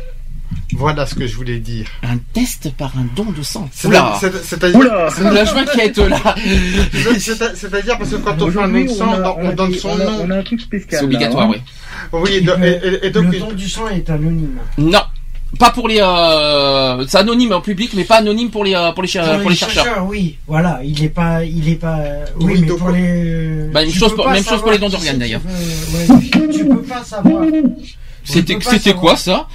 Voilà 0.74 1.06
ce 1.06 1.16
que 1.16 1.28
je 1.28 1.36
voulais 1.36 1.60
dire. 1.60 1.86
un 2.04 2.18
test 2.34 2.72
par 2.76 2.94
un 2.98 3.06
don 3.16 3.26
de 3.36 3.42
sang. 3.44 3.70
C'est- 3.74 3.88
Oula, 3.88 4.18
c'est- 4.20 4.32
C'est-à-dire, 4.44 4.80
Oula 4.80 5.10
là, 5.32 5.46
je 5.46 5.54
m'inquiète 5.54 5.98
là. 5.98 6.36
c'est- 7.20 7.56
c'est-à-dire 7.56 7.98
parce 7.98 8.10
que 8.12 8.16
quand 8.18 8.42
on 8.42 8.52
fait 8.52 8.60
un 8.60 8.68
don 8.70 8.82
de 8.84 8.88
sang, 8.88 9.08
on, 9.10 9.24
a- 9.24 9.30
on, 9.38 9.46
on 9.46 9.50
a 9.50 9.52
donne 9.54 9.74
son 9.76 9.90
on 9.90 10.00
a- 10.00 10.04
nom. 10.06 10.20
on 10.24 10.30
a 10.32 10.36
un 10.38 10.44
truc 10.44 10.62
spécial. 10.62 10.88
C'est 11.00 11.04
obligatoire, 11.06 11.50
là, 11.50 11.56
hein. 11.58 11.62
oui. 12.14 12.20
Oui, 12.24 12.32
et, 12.38 12.42
donc, 13.12 13.26
le 13.32 13.40
don 13.40 13.52
du 13.52 13.70
sang 13.70 13.88
est 13.90 14.10
anonyme. 14.10 14.58
Non. 14.78 15.02
Pas 15.60 15.72
pour 15.72 15.90
les, 15.90 16.00
euh, 16.00 17.06
c'est 17.10 17.18
anonyme 17.18 17.52
en 17.52 17.60
public, 17.60 17.92
mais 17.94 18.06
pas 18.06 18.16
anonyme 18.18 18.50
pour 18.50 18.64
les, 18.64 18.74
euh, 18.74 18.92
pour 18.94 19.04
les, 19.04 19.10
Pour 19.10 19.42
pour 19.42 19.50
les 19.50 19.56
chercheurs. 19.58 20.06
oui, 20.08 20.38
voilà, 20.48 20.80
il 20.82 21.04
est 21.04 21.10
pas, 21.10 21.44
il 21.44 21.68
est 21.68 21.76
pas, 21.76 21.98
euh, 22.00 22.26
oui, 22.40 22.54
Oui, 22.54 22.60
mais 22.62 22.68
donc- 22.68 22.80
pour 22.80 22.90
les. 22.92 23.68
Bah, 23.74 23.82
même 23.84 23.92
chose 23.94 24.16
pour- 24.16 24.24
pas 24.24 24.32
même 24.34 24.46
chose 24.46 24.62
pour 24.62 24.72
les 24.72 24.78
dons 24.78 24.88
d'organes, 24.88 25.16
qui 25.16 25.20
d'ailleurs. 25.20 25.42
qui 25.42 26.40
ouais, 26.40 26.48
tu 26.54 26.66
peux 26.66 26.82
pas 26.84 27.04
savoir. 27.04 27.44
C'était, 28.24 28.94
quoi 28.94 29.18
ça? 29.18 29.48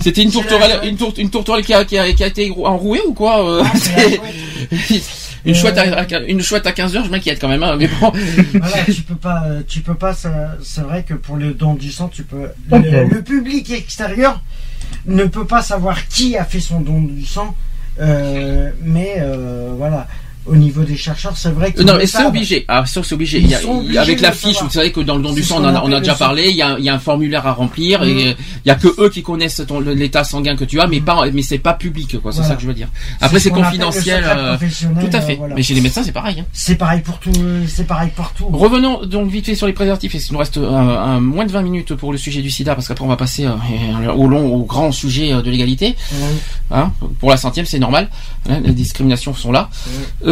C'était 0.00 0.22
une 0.22 0.30
tourterelle, 0.30 0.80
une, 0.88 0.96
tour- 0.96 1.14
une 1.18 1.30
tourterelle 1.30 1.64
qui 1.64 1.72
a, 1.74 1.84
qui 1.84 1.96
a, 1.98 2.12
qui 2.12 2.24
a 2.24 2.26
été 2.26 2.50
enrouée 2.64 3.00
ou 3.06 3.12
quoi 3.14 3.44
euh, 3.48 3.62
Ah, 3.64 4.78
Une 5.46 5.54
chouette 5.54 5.76
à, 5.76 6.06
une 6.26 6.40
chouette 6.40 6.66
à 6.66 6.72
15 6.72 6.96
heures, 6.96 7.04
je 7.04 7.10
m'inquiète 7.10 7.38
quand 7.38 7.48
même, 7.48 7.62
hein, 7.62 7.76
mais 7.78 7.86
bon. 8.00 8.10
Voilà, 8.54 8.84
tu 8.86 9.02
peux 9.02 9.14
pas, 9.14 9.44
tu 9.68 9.80
peux 9.80 9.94
pas. 9.94 10.14
C'est 10.14 10.80
vrai 10.80 11.02
que 11.06 11.12
pour 11.12 11.36
le 11.36 11.52
don 11.52 11.74
du 11.74 11.92
sang, 11.92 12.08
tu 12.08 12.22
peux. 12.24 12.48
Le 12.70 13.20
public 13.20 13.70
extérieur 13.70 14.40
ne 15.06 15.24
peut 15.24 15.46
pas 15.46 15.60
savoir 15.60 16.08
qui 16.08 16.36
a 16.38 16.44
fait 16.46 16.60
son 16.60 16.80
don 16.80 17.02
du 17.02 17.26
sang, 17.26 17.54
euh, 18.00 18.70
mais 18.80 19.16
euh, 19.18 19.74
voilà. 19.76 20.06
Au 20.46 20.56
niveau 20.56 20.82
des 20.82 20.96
chercheurs, 20.96 21.36
c'est 21.36 21.50
vrai 21.50 21.72
que 21.72 21.82
Non, 21.82 21.94
mais 21.96 22.06
c'est 22.06 22.24
obligé. 22.24 22.64
Ah, 22.68 22.84
c'est 22.86 23.12
obligé. 23.12 23.38
Il 23.38 23.48
y 23.48 23.54
a- 23.54 23.58
a- 23.58 23.60
avec 23.60 23.72
obligés 23.72 24.16
la 24.16 24.32
fiche, 24.32 24.62
vous 24.62 24.68
savez 24.70 24.92
que 24.92 25.00
dans 25.00 25.16
le 25.16 25.22
don 25.22 25.32
du 25.32 25.42
sang, 25.42 25.62
on, 25.64 25.64
on 25.90 25.92
a 25.92 26.00
déjà 26.00 26.14
parlé. 26.14 26.50
Il 26.50 26.56
y 26.56 26.62
a, 26.62 26.76
il 26.78 26.84
y 26.84 26.88
a 26.90 26.94
un 26.94 26.98
formulaire 26.98 27.46
à 27.46 27.52
remplir 27.52 28.02
et 28.02 28.28
euh, 28.28 28.32
il 28.64 28.68
y 28.68 28.70
a 28.70 28.74
que 28.74 28.88
eux 29.00 29.08
qui 29.08 29.22
connaissent 29.22 29.62
l'état 29.94 30.22
sanguin 30.24 30.54
que 30.56 30.64
tu 30.64 30.80
as, 30.80 30.86
mais 30.86 31.00
pas, 31.00 31.24
mais 31.32 31.42
c'est 31.42 31.58
pas 31.58 31.72
public, 31.74 32.20
quoi. 32.20 32.30
C'est 32.32 32.38
Voilà. 32.38 32.48
ça 32.50 32.54
que 32.56 32.62
je 32.62 32.66
veux 32.66 32.74
dire. 32.74 32.88
Après, 33.20 33.38
ce 33.38 33.44
c'est 33.44 33.50
confidentiel. 33.50 34.24
euh, 34.26 34.56
tout 35.00 35.16
à 35.16 35.20
fait. 35.20 35.32
euh, 35.32 35.36
voilà. 35.38 35.54
Mais 35.54 35.62
chez 35.62 35.74
les 35.74 35.80
médecins, 35.80 36.02
c'est 36.02 36.12
pareil. 36.12 36.40
Hein. 36.40 36.44
C'est 36.52 36.74
pareil 36.76 37.00
pour 37.00 37.18
tout. 37.18 37.32
C'est 37.66 37.86
pareil 37.86 38.10
partout. 38.14 38.46
Revenons 38.52 39.04
donc 39.06 39.30
vite 39.30 39.46
fait 39.46 39.54
sur 39.54 39.66
les 39.66 39.72
préservatifs. 39.72 40.12
Il 40.14 40.32
nous 40.32 40.38
reste 40.38 40.58
un, 40.58 40.62
un- 40.88 41.20
moins 41.20 41.46
de 41.46 41.52
20 41.52 41.62
minutes 41.62 41.94
pour 41.94 42.12
le 42.12 42.18
sujet 42.18 42.42
du 42.42 42.50
sida, 42.50 42.74
parce 42.74 42.86
qu'après 42.88 43.04
on 43.04 43.08
va 43.08 43.16
passer 43.16 43.46
euh, 43.46 44.12
au 44.12 44.28
long, 44.28 44.46
au 44.54 44.64
grand 44.64 44.92
sujet 44.92 45.32
euh, 45.32 45.40
de 45.42 45.50
l'égalité. 45.50 45.96
Hein, 46.70 46.92
pour 47.20 47.30
la 47.30 47.36
centième, 47.36 47.66
c'est 47.66 47.78
normal. 47.78 48.08
Hein, 48.48 48.60
les 48.64 48.72
discriminations 48.72 49.34
sont 49.34 49.52
là. 49.52 49.68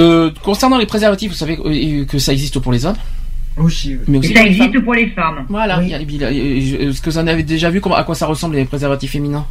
Euh, 0.02 0.30
concernant 0.42 0.78
les 0.78 0.86
préservatifs, 0.86 1.30
vous 1.32 1.36
savez 1.36 1.58
euh, 1.64 2.04
que 2.04 2.18
ça 2.18 2.32
existe 2.32 2.58
pour 2.58 2.72
les 2.72 2.84
hommes. 2.86 2.96
Aussi. 3.56 3.96
Mais 4.08 4.16
Et 4.16 4.20
aussi 4.20 4.28
ça 4.28 4.34
pour 4.34 4.42
les 4.44 4.48
existe 4.50 4.72
femmes. 4.72 4.82
pour 4.84 4.94
les 4.94 5.06
femmes. 5.10 5.46
Voilà. 5.48 5.78
Oui. 5.78 5.84
il 5.86 5.90
y 5.90 5.94
a 5.94 5.98
les 5.98 6.04
bilans. 6.06 6.28
Est-ce 6.28 7.00
que 7.02 7.10
vous 7.10 7.18
en 7.18 7.26
avez 7.26 7.42
déjà 7.42 7.68
vu 7.70 7.80
à 7.94 8.02
quoi 8.04 8.14
ça 8.14 8.26
ressemble 8.26 8.56
les 8.56 8.64
préservatifs 8.64 9.10
féminins? 9.12 9.46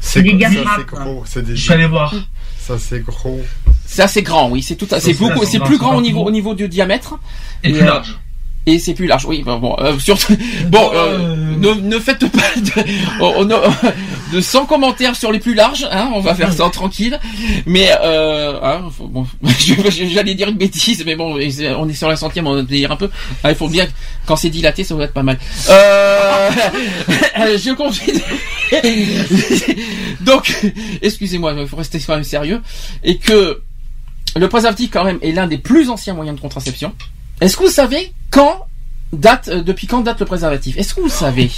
C'est 0.00 0.22
des 0.22 0.36
c'est 0.40 0.86
gros. 0.86 1.22
C'est 1.26 1.44
des, 1.44 1.54
Je 1.56 1.62
suis 1.62 1.72
allé 1.72 1.86
voir. 1.86 2.12
ça, 2.58 2.78
c'est 2.78 3.00
gros. 3.04 3.40
C'est 3.86 4.02
assez 4.02 4.22
grand, 4.22 4.48
oui. 4.50 4.62
C'est 4.62 4.76
tout. 4.76 4.86
à- 4.90 4.98
C'est 5.00 5.12
c'est 5.12 5.18
beaucoup. 5.18 5.44
C'est 5.44 5.58
grand, 5.58 5.66
plus 5.66 5.78
grand 5.78 5.96
au 5.96 6.00
niveau 6.00 6.22
au 6.24 6.30
niveau 6.30 6.54
du 6.54 6.68
diamètre. 6.68 7.18
Et 7.62 7.70
Et, 7.70 7.72
plus 7.72 7.82
euh, 7.82 7.86
large. 7.86 8.18
Et 8.66 8.78
c'est 8.78 8.92
plus 8.94 9.06
large, 9.06 9.24
oui. 9.24 9.42
Bon, 9.42 9.58
bon, 9.58 9.74
euh, 9.80 9.98
surtout, 9.98 10.36
bon, 10.66 10.90
euh, 10.94 11.56
ne, 11.56 11.70
ne 11.80 11.98
faites 11.98 12.26
pas. 12.30 12.42
De, 12.56 12.84
on, 13.20 13.50
on- 13.50 14.34
de 14.34 14.40
100 14.40 14.66
commentaires 14.66 15.16
sur 15.16 15.32
les 15.32 15.38
plus 15.40 15.54
larges. 15.54 15.88
Hein, 15.90 16.10
on 16.14 16.20
va 16.20 16.34
faire 16.34 16.52
ça 16.52 16.68
tranquille. 16.70 17.18
Mais 17.66 17.88
euh, 18.02 18.58
hein, 18.62 18.82
faut- 18.96 19.08
bon, 19.08 19.26
j'allais 20.12 20.34
dire 20.34 20.48
une 20.48 20.56
bêtise, 20.58 21.02
mais 21.06 21.16
bon, 21.16 21.34
on 21.34 21.88
est 21.88 21.94
sur 21.94 22.08
la 22.08 22.16
centième, 22.16 22.46
on 22.46 22.54
va 22.54 22.62
dire 22.62 22.92
un 22.92 22.96
peu. 22.96 23.10
Ah, 23.42 23.50
il 23.50 23.56
faut 23.56 23.68
bien 23.68 23.86
quand 24.26 24.36
c'est 24.36 24.50
dilaté, 24.50 24.84
ça 24.84 24.94
doit 24.94 25.04
être 25.04 25.14
pas 25.14 25.22
mal. 25.22 25.38
Euh, 25.70 26.50
je 27.56 27.74
continue. 27.74 28.20
Donc, 30.20 30.54
excusez-moi, 31.02 31.54
il 31.58 31.66
faut 31.66 31.76
rester 31.76 31.98
quand 31.98 32.14
même 32.14 32.24
sérieux. 32.24 32.60
Et 33.02 33.16
que 33.16 33.60
le 34.36 34.48
préservatif, 34.48 34.90
quand 34.92 35.04
même, 35.04 35.18
est 35.22 35.32
l'un 35.32 35.46
des 35.46 35.58
plus 35.58 35.88
anciens 35.88 36.14
moyens 36.14 36.36
de 36.36 36.40
contraception. 36.42 36.92
Est-ce 37.40 37.56
que 37.56 37.64
vous 37.64 37.70
savez 37.70 38.12
quand 38.30 38.66
date, 39.12 39.48
euh, 39.48 39.62
depuis 39.62 39.86
quand 39.86 40.00
date 40.00 40.20
le 40.20 40.26
préservatif? 40.26 40.76
Est-ce 40.78 40.94
que 40.94 41.00
vous 41.00 41.08
savez? 41.08 41.50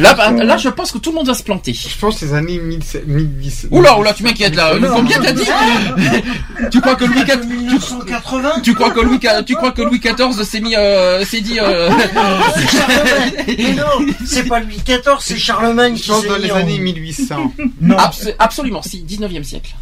Là, 0.00 0.12
bah, 0.12 0.30
là, 0.30 0.58
je 0.58 0.68
pense 0.68 0.92
que 0.92 0.98
tout 0.98 1.10
le 1.10 1.16
monde 1.16 1.28
va 1.28 1.32
se 1.34 1.42
planter. 1.42 1.72
Je 1.72 1.96
pense 1.98 2.20
les 2.20 2.34
années 2.34 2.58
1010. 2.58 3.68
Oula, 3.70 3.98
oula, 3.98 4.12
tu 4.12 4.22
m'inquiètes 4.22 4.54
là. 4.54 4.74
Combien 4.94 5.18
t'as 5.18 5.32
dit 5.32 5.44
Tu 6.70 6.80
crois 6.82 6.94
que 6.94 7.06
Louis 7.06 7.24
XIV 7.24 7.40
tu, 8.56 8.62
tu 8.62 8.74
crois 8.74 8.90
que 8.90 9.00
Louis 9.00 9.18
XIV 9.18 9.44
tu 9.46 9.54
crois 9.54 9.72
que 9.72 9.80
Louis 9.80 9.98
XIV 9.98 10.44
s'est 10.44 10.60
mis 10.60 10.76
euh, 10.76 11.24
s'est 11.24 11.40
dit 11.40 11.58
euh... 11.58 11.88
C'est 12.54 12.68
Charlemagne. 12.76 13.44
Mais 13.56 13.72
non, 13.72 14.14
c'est 14.26 14.44
pas 14.46 14.60
Louis 14.60 14.76
XIV, 14.86 15.00
c'est 15.20 15.38
Charlemagne 15.38 15.94
qui 15.94 16.02
Je 16.02 16.12
pense 16.12 16.20
s'est 16.22 16.28
dans 16.28 16.36
mis 16.36 16.42
les 16.42 16.50
en- 16.52 16.56
années 16.56 16.78
1800. 16.80 17.54
Non. 17.80 17.96
Abs- 17.96 18.34
absolument, 18.38 18.82
si, 18.82 19.02
19e 19.08 19.42
siècle. 19.42 19.74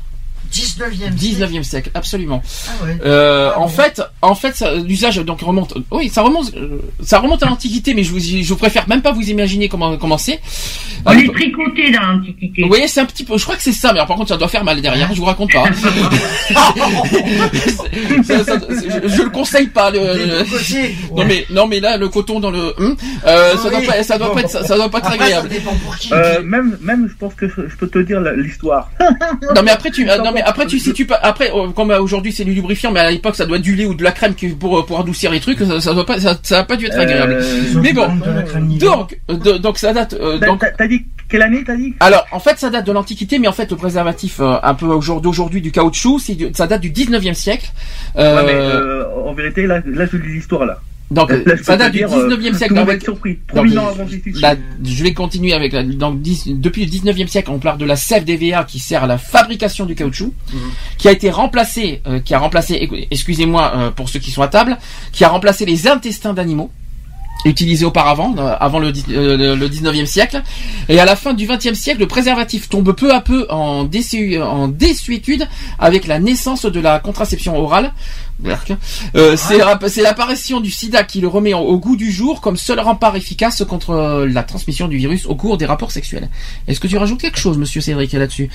19e. 0.62 1.14
19e 1.16 1.62
siècle, 1.62 1.90
absolument. 1.94 2.42
Ah 2.68 2.84
ouais. 2.84 2.98
Euh, 3.04 3.50
en 3.56 3.68
fait, 3.68 4.02
en 4.22 4.34
fait, 4.34 4.62
l'usage 4.86 5.16
donc 5.18 5.40
remonte. 5.40 5.74
Oui, 5.90 6.08
ça 6.08 6.22
remonte, 6.22 6.52
euh, 6.56 6.78
ça 7.02 7.18
remonte 7.18 7.42
à 7.42 7.46
l'Antiquité, 7.46 7.94
mais 7.94 8.02
je 8.04 8.10
vous, 8.12 8.18
je 8.20 8.48
vous 8.48 8.56
préfère 8.56 8.88
même 8.88 9.02
pas 9.02 9.12
vous 9.12 9.28
imaginer 9.30 9.68
comment 9.68 9.96
comment 9.96 10.18
c'est. 10.18 10.40
On 11.04 11.12
les 11.12 11.28
tricotait 11.28 11.90
dans 11.92 12.02
l'Antiquité. 12.12 12.64
Oui, 12.70 12.80
c'est 12.86 13.00
un 13.00 13.04
petit 13.06 13.24
peu. 13.24 13.36
Je 13.38 13.44
crois 13.44 13.56
que 13.56 13.62
c'est 13.62 13.72
ça, 13.72 13.92
mais 13.92 13.98
alors, 13.98 14.08
par 14.08 14.16
contre, 14.16 14.30
ça 14.30 14.36
doit 14.36 14.48
faire 14.48 14.64
mal 14.64 14.80
derrière. 14.80 15.08
Je 15.12 15.18
vous 15.18 15.24
raconte 15.26 15.52
pas. 15.52 15.64
Ça- 18.24 18.44
ça- 18.44 18.58
je, 18.70 19.08
je 19.08 19.22
le 19.22 19.30
conseille 19.30 19.68
pas. 19.68 19.90
Le, 19.90 19.98
le- 19.98 20.44
non 21.16 21.24
mais 21.24 21.46
non 21.50 21.66
mais 21.66 21.80
là, 21.80 21.96
le 21.96 22.08
coton 22.08 22.40
dans 22.40 22.50
le, 22.50 22.74
hum, 22.78 22.96
euh, 23.26 23.56
ça 23.56 23.70
doit 23.70 23.80
pas, 23.82 24.02
ça 24.02 24.18
doit 24.18 24.32
pas 24.32 24.40
être, 24.40 24.50
ça 24.66 24.76
doit 24.76 24.88
pas 24.88 24.98
être 24.98 25.10
agréable. 25.12 25.48
Euh, 26.12 26.42
même, 26.42 26.76
même, 26.80 27.08
je 27.08 27.14
pense 27.16 27.34
que 27.34 27.48
je 27.48 27.54
je 27.68 27.76
peux 27.76 27.88
te 27.88 27.98
dire 27.98 28.20
l'histoire. 28.20 28.90
Non 29.54 29.62
mais 29.64 29.70
après 29.70 29.90
tu, 29.90 30.08
euh, 30.08 30.18
non 30.24 30.32
mais 30.32 30.42
après 30.46 30.66
tu 30.66 30.78
situes 30.78 31.06
pas. 31.06 31.18
Après, 31.22 31.50
euh, 31.54 31.68
comme 31.70 31.90
euh, 31.90 32.00
aujourd'hui 32.00 32.32
c'est 32.32 32.44
du 32.44 32.54
lubrifiant, 32.54 32.90
mais 32.92 33.00
à 33.00 33.10
l'époque 33.10 33.36
ça 33.36 33.44
doit 33.46 33.56
être 33.58 33.62
du 33.62 33.74
lait 33.76 33.86
ou 33.86 33.94
de 33.94 34.02
la 34.02 34.12
crème 34.12 34.34
pour 34.58 34.84
pour 34.86 34.98
adoucir 35.00 35.30
les 35.30 35.40
trucs. 35.40 35.58
Ça, 35.58 35.80
ça 35.80 35.92
doit 35.94 36.06
pas, 36.06 36.18
ça, 36.20 36.38
ça 36.42 36.60
a 36.60 36.64
pas 36.64 36.76
dû 36.76 36.86
être 36.86 36.98
agréable. 36.98 37.38
Euh, 37.40 37.80
mais 37.82 37.92
bon, 37.92 38.08
donc 38.78 39.18
euh, 39.30 39.36
de- 39.36 39.58
donc 39.58 39.78
ça 39.78 39.92
date. 39.92 40.14
euh, 40.14 40.38
T'as- 40.38 40.46
donc 40.46 40.64
T'as 40.78 40.86
dit 40.88 41.04
quelle 41.28 41.42
année 41.42 41.64
t'as 41.66 41.74
dit? 41.76 41.92
Alors, 42.00 42.24
en 42.30 42.38
fait, 42.38 42.56
ça 42.58 42.70
date 42.70 42.86
de 42.86 42.92
l'Antiquité, 42.92 43.38
mais 43.40 43.48
en 43.48 43.52
fait, 43.52 43.68
le 43.70 43.76
préservatif, 43.76 44.38
euh, 44.40 44.54
un 44.62 44.74
peu 44.74 44.86
au 44.86 45.00
jour 45.00 45.20
d'aujourd'hui, 45.20 45.60
du 45.60 45.72
caoutchouc, 45.72 46.20
c'est 46.20 46.34
du- 46.36 46.50
ça 46.54 46.68
date 46.68 46.80
du 46.82 46.90
19e 46.90 47.34
siècle. 47.34 47.68
Euh, 48.16 48.36
Ouais, 48.36 48.42
mais, 48.46 48.52
euh, 48.54 49.04
en 49.26 49.32
vérité, 49.34 49.66
là, 49.66 49.80
là, 49.84 50.06
je 50.10 50.16
lis 50.18 50.34
l'histoire 50.34 50.64
là. 50.64 50.78
Donc, 51.10 51.30
là, 51.30 51.38
ça 51.62 51.74
te 51.74 51.78
date 51.78 51.92
du 51.92 51.98
dire, 51.98 52.12
euh, 52.12 52.28
19e 52.28 52.54
siècle. 52.54 52.74
Tout 52.74 52.80
avec- 52.80 53.02
surpris. 53.02 53.34
donc, 53.34 53.46
3000 53.48 53.78
ans 53.78 53.88
avant 53.88 54.06
Jésus-Christ. 54.06 54.40
la- 54.40 54.56
je 54.84 55.02
vais 55.02 55.12
continuer 55.14 55.52
avec 55.52 55.72
la, 55.72 55.82
donc, 55.84 56.20
depuis 56.20 56.84
le 56.84 56.90
19e 56.90 57.28
siècle, 57.28 57.50
on 57.50 57.58
parle 57.58 57.78
de 57.78 57.84
la 57.84 57.96
sève 57.96 58.24
qui 58.66 58.78
sert 58.78 59.04
à 59.04 59.06
la 59.06 59.18
fabrication 59.18 59.86
du 59.86 59.94
caoutchouc, 59.94 60.32
Mhm. 60.52 60.58
qui 60.98 61.08
a 61.08 61.12
été 61.12 61.30
remplacé, 61.30 62.00
euh, 62.06 62.18
qui 62.20 62.34
a 62.34 62.38
remplacé, 62.38 62.88
excusez-moi 63.10 63.72
euh, 63.76 63.90
pour 63.90 64.08
ceux 64.08 64.18
qui 64.18 64.30
sont 64.30 64.42
à 64.42 64.48
table, 64.48 64.76
qui 65.12 65.24
a 65.24 65.28
remplacé 65.28 65.64
les 65.64 65.86
intestins 65.86 66.32
d'animaux 66.34 66.70
utilisés 67.48 67.84
auparavant, 67.84 68.34
euh, 68.38 68.54
avant 68.60 68.78
le, 68.78 68.92
euh, 69.10 69.36
le- 69.36 69.54
le 69.56 69.68
19e 69.68 70.06
siècle. 70.06 70.42
Et 70.88 70.98
à 71.00 71.04
la 71.04 71.16
fin 71.16 71.34
du 71.34 71.46
20e 71.46 71.74
siècle, 71.74 72.00
le 72.00 72.06
préservatif 72.06 72.68
tombe 72.68 72.92
peu 72.94 73.12
à 73.14 73.20
peu 73.20 73.46
en, 73.50 73.84
désu- 73.84 74.40
en 74.42 74.68
désuétude 74.68 75.46
avec 75.78 76.06
la 76.06 76.18
naissance 76.18 76.64
de 76.66 76.80
la 76.80 76.98
contraception 76.98 77.56
orale. 77.58 77.92
Euh, 79.16 79.34
c'est 79.36 79.56
la- 79.58 79.78
c'est 79.88 80.02
l'apparition 80.02 80.60
du 80.60 80.70
sida 80.70 81.04
qui 81.04 81.20
le 81.22 81.28
remet 81.28 81.54
au 81.54 81.78
goût 81.78 81.96
du 81.96 82.12
jour 82.12 82.40
comme 82.42 82.56
seul 82.58 82.78
rempart 82.80 83.16
efficace 83.16 83.64
contre 83.66 83.90
euh, 83.90 84.26
la 84.28 84.42
transmission 84.42 84.88
du 84.88 84.98
virus 84.98 85.24
au 85.26 85.34
cours 85.34 85.56
des 85.56 85.64
rapports 85.66 85.90
sexuels. 85.90 86.28
Est-ce 86.68 86.78
que 86.80 86.86
tu 86.86 86.98
rajoutes 86.98 87.20
quelque 87.20 87.38
chose, 87.38 87.56
monsieur 87.56 87.80
Cédric, 87.80 88.12
là-dessus? 88.12 88.50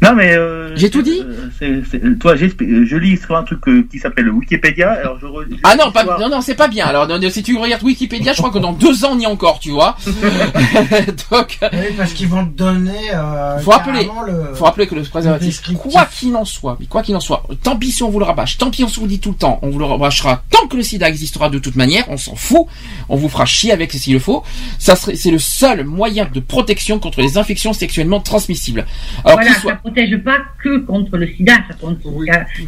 Non, 0.00 0.14
mais. 0.14 0.32
euh, 0.34 0.76
J'ai 0.76 0.90
tout 0.90 1.02
dit 1.02 1.20
euh, 1.24 1.48
c'est- 1.58 1.82
c'est- 1.90 2.18
Toi, 2.18 2.36
j'explique- 2.36 2.84
je 2.86 2.96
lis 2.96 3.16
sur 3.16 3.36
un 3.36 3.42
truc 3.42 3.58
euh, 3.66 3.86
qui 3.90 3.98
s'appelle 3.98 4.28
Wikipédia. 4.30 4.92
Alors, 4.92 5.18
je. 5.20 5.26
re- 5.26 5.44
je 5.50 5.56
Ah 5.64 5.74
non, 5.76 5.90
pas, 5.90 6.04
non, 6.20 6.28
non, 6.28 6.40
c'est 6.40 6.54
pas 6.54 6.68
bien. 6.68 6.86
Alors, 6.86 7.08
non, 7.08 7.18
si 7.30 7.42
tu 7.42 7.56
regardes 7.56 7.82
Wikipédia, 7.82 8.32
je 8.32 8.38
crois 8.38 8.50
que 8.50 8.58
dans 8.58 8.72
deux 8.72 9.04
ans, 9.04 9.18
est 9.18 9.26
encore, 9.26 9.58
tu 9.58 9.70
vois. 9.70 9.96
Donc, 11.30 11.58
Oui, 11.72 11.78
parce 11.96 12.12
qu'ils 12.12 12.28
vont 12.28 12.44
te 12.46 12.50
donner. 12.56 13.10
Euh, 13.12 13.58
faut 13.58 13.70
rappeler, 13.70 14.08
le. 14.26 14.54
faut 14.54 14.64
rappeler 14.64 14.86
que 14.86 14.94
le 14.94 15.02
préservatif, 15.02 15.48
descriptif. 15.48 15.92
quoi 15.92 16.04
qu'il 16.06 16.34
en 16.36 16.44
soit, 16.44 16.76
mais 16.80 16.86
quoi 16.86 17.02
qu'il 17.02 17.16
en 17.16 17.20
soit, 17.20 17.42
tant 17.62 17.76
pis 17.76 17.90
si 17.92 18.02
on 18.02 18.10
vous 18.10 18.18
le 18.18 18.24
rabâche, 18.24 18.58
tant 18.58 18.70
pis 18.70 18.84
on 18.84 18.88
se 18.88 19.00
vous 19.00 19.06
dit 19.06 19.18
tout 19.20 19.30
le 19.30 19.36
temps, 19.36 19.58
on 19.62 19.70
vous 19.70 19.78
le 19.78 19.84
rabâchera 19.84 20.42
tant 20.50 20.66
que 20.68 20.76
le 20.76 20.82
sida 20.82 21.08
existera 21.08 21.48
de 21.50 21.58
toute 21.58 21.76
manière, 21.76 22.04
on 22.08 22.16
s'en 22.16 22.34
fout, 22.36 22.66
on 23.08 23.16
vous 23.16 23.28
fera 23.28 23.46
chier 23.46 23.72
avec 23.72 23.92
s'il 23.92 24.12
le 24.14 24.18
faut. 24.20 24.42
Ça 24.78 24.96
serait, 24.96 25.16
c'est 25.16 25.30
le 25.30 25.38
seul 25.38 25.84
moyen 25.84 26.28
de 26.32 26.40
protection 26.40 26.98
contre 26.98 27.20
les 27.20 27.36
infections 27.38 27.72
sexuellement 27.72 28.20
transmissibles. 28.20 28.86
Alors 29.24 29.38
voilà, 29.38 29.50
qu'il 29.50 29.60
soit, 29.60 29.78
protège 29.88 30.16
pas 30.22 30.38
que 30.62 30.78
contre 30.78 31.16
le 31.16 31.26
sida, 31.28 31.54
ça 31.68 31.74
contre 31.80 32.08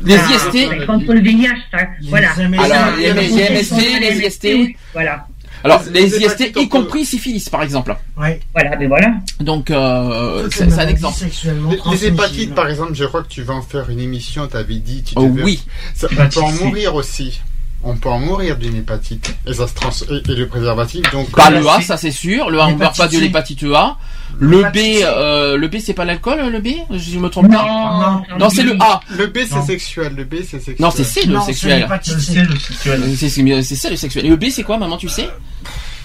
Les 0.05 0.17
ça- 0.17 0.25
IST. 0.31 0.87
contre 0.87 1.13
le 1.15 1.21
VIH, 1.21 1.49
ça, 1.71 1.79
voilà. 2.09 2.31
Alors, 2.33 2.97
les- 2.97 3.13
les 3.13 3.29
protège 3.29 3.51
MST, 3.51 4.01
les 4.01 4.27
IST. 4.27 4.77
Voilà. 4.93 5.27
alors 5.65 5.83
Les- 5.93 6.01
les 6.03 6.09
les 6.09 6.25
IST, 6.25 6.53
y 6.57 6.69
compris 6.69 7.05
syphilis, 7.05 7.49
par 7.51 7.63
exemple. 7.63 7.95
Ouais. 8.17 8.41
Voilà, 8.55 8.77
mais 8.77 8.87
voilà. 8.87 9.13
Donc, 9.41 9.71
euh, 9.71 10.49
c'est 10.51 10.65
les 10.67 10.79
un 10.79 10.89
exemple. 10.89 11.17
sexuellement 11.19 11.71
Les, 11.71 11.79
les 11.91 12.07
hépatites, 12.07 12.55
par 12.55 12.69
exemple, 12.69 12.95
je 12.95 13.05
crois 13.05 13.23
que 13.23 13.29
tu 13.29 13.43
vas 13.43 13.55
en 13.55 13.63
faire 13.63 13.91
une 13.91 14.01
émission, 14.01 14.47
t'avais 14.47 14.77
dit. 14.77 15.03
Tu 15.03 15.15
Oh 15.17 15.29
oui. 15.43 15.63
Ça, 15.95 16.09
on 16.11 16.29
peut 16.29 16.41
en 16.41 16.53
mourir 16.65 16.95
aussi. 16.95 17.41
On 17.82 17.97
peut 17.97 18.11
en 18.11 18.19
mourir 18.19 18.59
d'une 18.59 18.77
hépatite. 18.77 19.35
Et 19.47 19.55
ça 19.55 19.66
se 19.66 19.74
trans... 19.74 19.89
et, 20.11 20.31
et 20.31 20.35
le 20.35 20.47
préservatif, 20.47 21.02
donc. 21.12 21.31
Pas 21.31 21.48
le 21.51 21.66
A, 21.66 21.81
ça 21.81 21.97
c'est 21.97 22.11
sûr. 22.11 22.51
Le 22.51 22.61
A, 22.61 22.66
on 22.69 22.77
meurt 22.77 22.94
pas 22.97 23.09
de 23.09 23.19
L'hépatite 23.19 23.62
l'hépatite 23.62 23.74
A. 23.74 23.97
Le 24.39 24.62
B, 24.70 25.02
euh, 25.02 25.57
le 25.57 25.66
B, 25.69 25.77
c'est 25.81 25.94
pas 25.94 26.05
l'alcool, 26.05 26.40
le 26.52 26.61
B 26.61 26.69
Je 26.94 27.19
me 27.19 27.28
trompe 27.28 27.51
pas? 27.51 27.65
Non, 27.66 28.39
Non, 28.39 28.51
c'est 28.51 28.62
le 28.62 28.77
A. 28.81 29.01
Le 29.16 29.27
B, 29.28 29.39
c'est 29.48 29.55
Non. 29.57 29.65
sexuel. 29.65 30.12
Le 30.15 30.24
B, 30.24 30.35
c'est 30.43 30.61
sexuel. 30.61 30.77
Non, 30.78 30.90
c'est 30.90 31.05
C 31.05 31.27
le 31.27 31.32
Non, 31.32 31.40
c'est 31.40 31.52
sexuel. 31.55 31.89
C'est 32.02 32.97
le 32.97 33.15
sexuel. 33.16 33.65
C'est 33.65 33.74
ça 33.77 33.89
le 33.90 33.97
sexuel. 33.97 34.27
Et 34.27 34.28
le 34.28 34.36
B, 34.36 34.44
c'est 34.51 34.62
quoi, 34.62 34.77
maman, 34.77 34.97
tu 34.98 35.09
sais? 35.09 35.28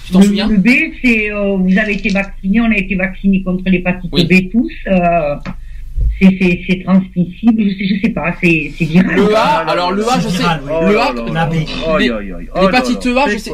Tu 0.06 0.12
t'en 0.12 0.20
Le- 0.20 0.24
souviens? 0.26 0.48
Le 0.48 0.56
B, 0.56 0.68
c'est 1.04 1.30
euh, 1.30 1.56
vous 1.56 1.78
avez 1.78 1.92
été 1.94 2.08
vacciné, 2.10 2.60
on 2.60 2.70
a 2.70 2.76
été 2.76 2.94
vacciné 2.94 3.42
contre 3.42 3.62
l'hépatite 3.66 4.10
Oui. 4.12 4.24
B 4.24 4.50
tous. 4.50 4.70
euh, 4.86 5.34
c'est 6.66 6.82
transmissible, 6.84 7.62
je 7.62 7.68
sais 7.76 7.86
je 7.96 8.00
sais 8.02 8.08
pas, 8.10 8.34
c'est 8.40 8.72
viral. 8.80 9.16
Le 9.16 9.34
A, 9.36 9.40
alors 9.68 9.92
le 9.92 10.08
A, 10.08 10.18
je 10.20 10.28
sais. 10.28 10.42
Oh 10.70 10.80
Le 10.88 10.98
A, 10.98 11.12
aïe, 11.96 12.32
aïe. 12.32 12.48
Oh 12.54 12.60
l'hépatite 12.62 13.04
là. 13.06 13.22
A, 13.24 13.28
je 13.28 13.38
sais. 13.38 13.50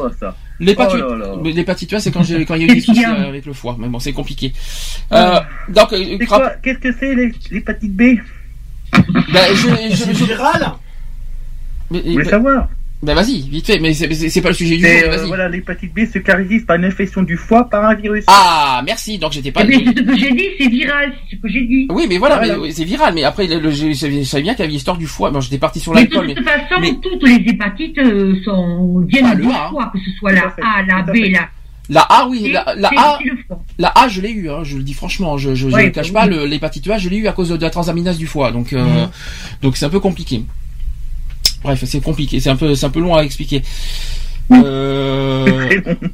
L'hépatite, 0.59 1.03
Oh 1.03 1.41
l'hépatite 1.43 1.93
A, 1.93 1.99
c'est 1.99 2.11
quand 2.11 2.23
j'ai 2.23 2.45
quand 2.45 2.55
il 2.55 2.61
y 2.61 2.69
a 2.69 2.71
eu 2.71 2.75
des 2.75 2.81
soucis 2.81 3.03
avec 3.05 3.45
le 3.45 3.53
foie. 3.53 3.75
Mais 3.79 3.87
bon, 3.87 3.99
c'est 3.99 4.13
compliqué. 4.13 4.53
Euh, 5.11 5.39
donc, 5.69 5.91
euh, 5.93 6.17
Qu'est-ce 6.61 6.77
que 6.79 6.91
c'est 6.99 7.13
l'hé- 7.15 7.33
l'hépatite 7.51 7.93
B? 7.93 8.01
Bah, 8.93 9.39
je, 9.53 9.55
je, 9.89 9.95
C'est 9.95 10.13
je- 10.13 10.23
bah, 12.23 12.29
savoir 12.29 12.69
bah, 13.03 13.13
vas-y, 13.13 13.41
vite 13.49 13.67
fait. 13.67 13.79
Mais 13.79 13.93
c'est- 13.93 14.41
pas 14.41 14.49
le 14.49 14.55
sujet 14.55 14.77
du 14.77 14.83
jour. 14.87 15.11
euh. 15.11 15.25
Voilà, 15.27 15.49
l'hépatite 15.49 15.93
B 15.93 16.05
se 16.11 16.19
caractérise 16.19 16.65
par 16.65 16.77
une 16.77 16.85
infection 16.85 17.21
du 17.21 17.37
foie 17.37 17.69
par 17.69 17.83
un 17.85 17.93
virus. 17.95 18.23
Ah, 18.27 18.81
merci. 18.85 19.17
Donc 19.19 19.31
j'étais 19.33 19.51
pas. 19.51 19.61
C'est 19.65 19.73
ce 19.73 20.01
que 20.01 20.17
j'ai 20.17 20.31
dit, 20.31 20.45
c'est 20.59 20.67
viral, 20.69 21.13
c'est 21.29 21.35
ce 21.35 21.41
que 21.41 21.47
j'ai 21.49 21.61
dit. 21.65 21.87
Oui, 21.91 22.05
mais 22.09 22.17
voilà, 22.17 22.37
Voilà. 22.37 22.53
mais 22.57 22.59
oui, 22.63 22.73
c'est 22.73 22.83
viral. 22.85 23.13
Mais 23.13 23.23
après, 23.23 23.47
le, 23.47 23.59
le- 23.59 23.71
je, 23.71 23.91
je 23.91 24.23
savais 24.23 24.43
bien 24.43 24.53
qu'il 24.53 24.61
y 24.61 24.63
avait 24.63 24.71
l'histoire 24.73 24.97
du 24.97 25.07
foie. 25.07 25.31
Bon, 25.31 25.39
j'étais 25.41 25.57
parti 25.57 25.79
sur 25.79 25.93
Mais 25.93 26.05
de 26.05 26.09
l'alcool, 26.11 26.27
mais 26.27 26.35
toute 26.35 26.45
façon, 26.45 26.81
mais- 26.81 26.95
toutes 27.01 27.27
les 27.27 27.35
hépatites 27.51 27.97
euh, 27.99 28.35
sont 28.45 28.99
viennent 29.07 29.27
Ah, 29.31 29.35
du 29.35 29.47
A. 29.47 29.69
foie, 29.69 29.91
que 29.93 29.99
ce 29.99 30.11
soit 30.17 30.31
la 30.31 30.43
A, 30.61 30.81
la 30.87 31.01
B, 31.03 31.15
la 31.31 31.49
la 31.89 32.01
A, 32.03 32.27
oui, 32.29 32.49
la, 32.49 32.61
A, 32.61 33.19
la 33.77 33.91
A, 33.93 34.07
je 34.07 34.21
l'ai 34.21 34.31
eu. 34.31 34.49
Hein, 34.49 34.59
je 34.63 34.77
le 34.77 34.83
dis 34.83 34.93
franchement. 34.93 35.37
Je, 35.37 35.53
je 35.53 35.67
Ouais, 35.67 35.85
ne 35.87 35.89
cache 35.89 36.13
pas 36.13 36.25
l'hépatite 36.27 36.89
A, 36.89 36.97
je 36.97 37.09
l'ai 37.09 37.17
eu 37.17 37.27
à 37.27 37.33
cause 37.33 37.49
de 37.49 37.57
la 37.61 37.69
transaminase 37.69 38.17
du 38.17 38.25
foie. 38.25 38.51
Donc, 38.53 38.71
euh, 38.71 38.81
Mhm. 38.81 39.09
donc 39.61 39.75
c'est 39.75 39.85
un 39.85 39.89
peu 39.89 39.99
compliqué. 39.99 40.43
Bref, 41.63 41.83
c'est 41.85 42.01
compliqué. 42.01 42.39
C'est 42.39 42.49
un 42.49 42.55
peu, 42.55 42.75
c'est 42.75 42.85
un 42.85 42.89
peu 42.89 42.99
long 42.99 43.15
à 43.15 43.23
expliquer. 43.23 43.61
Euh, 44.51 45.69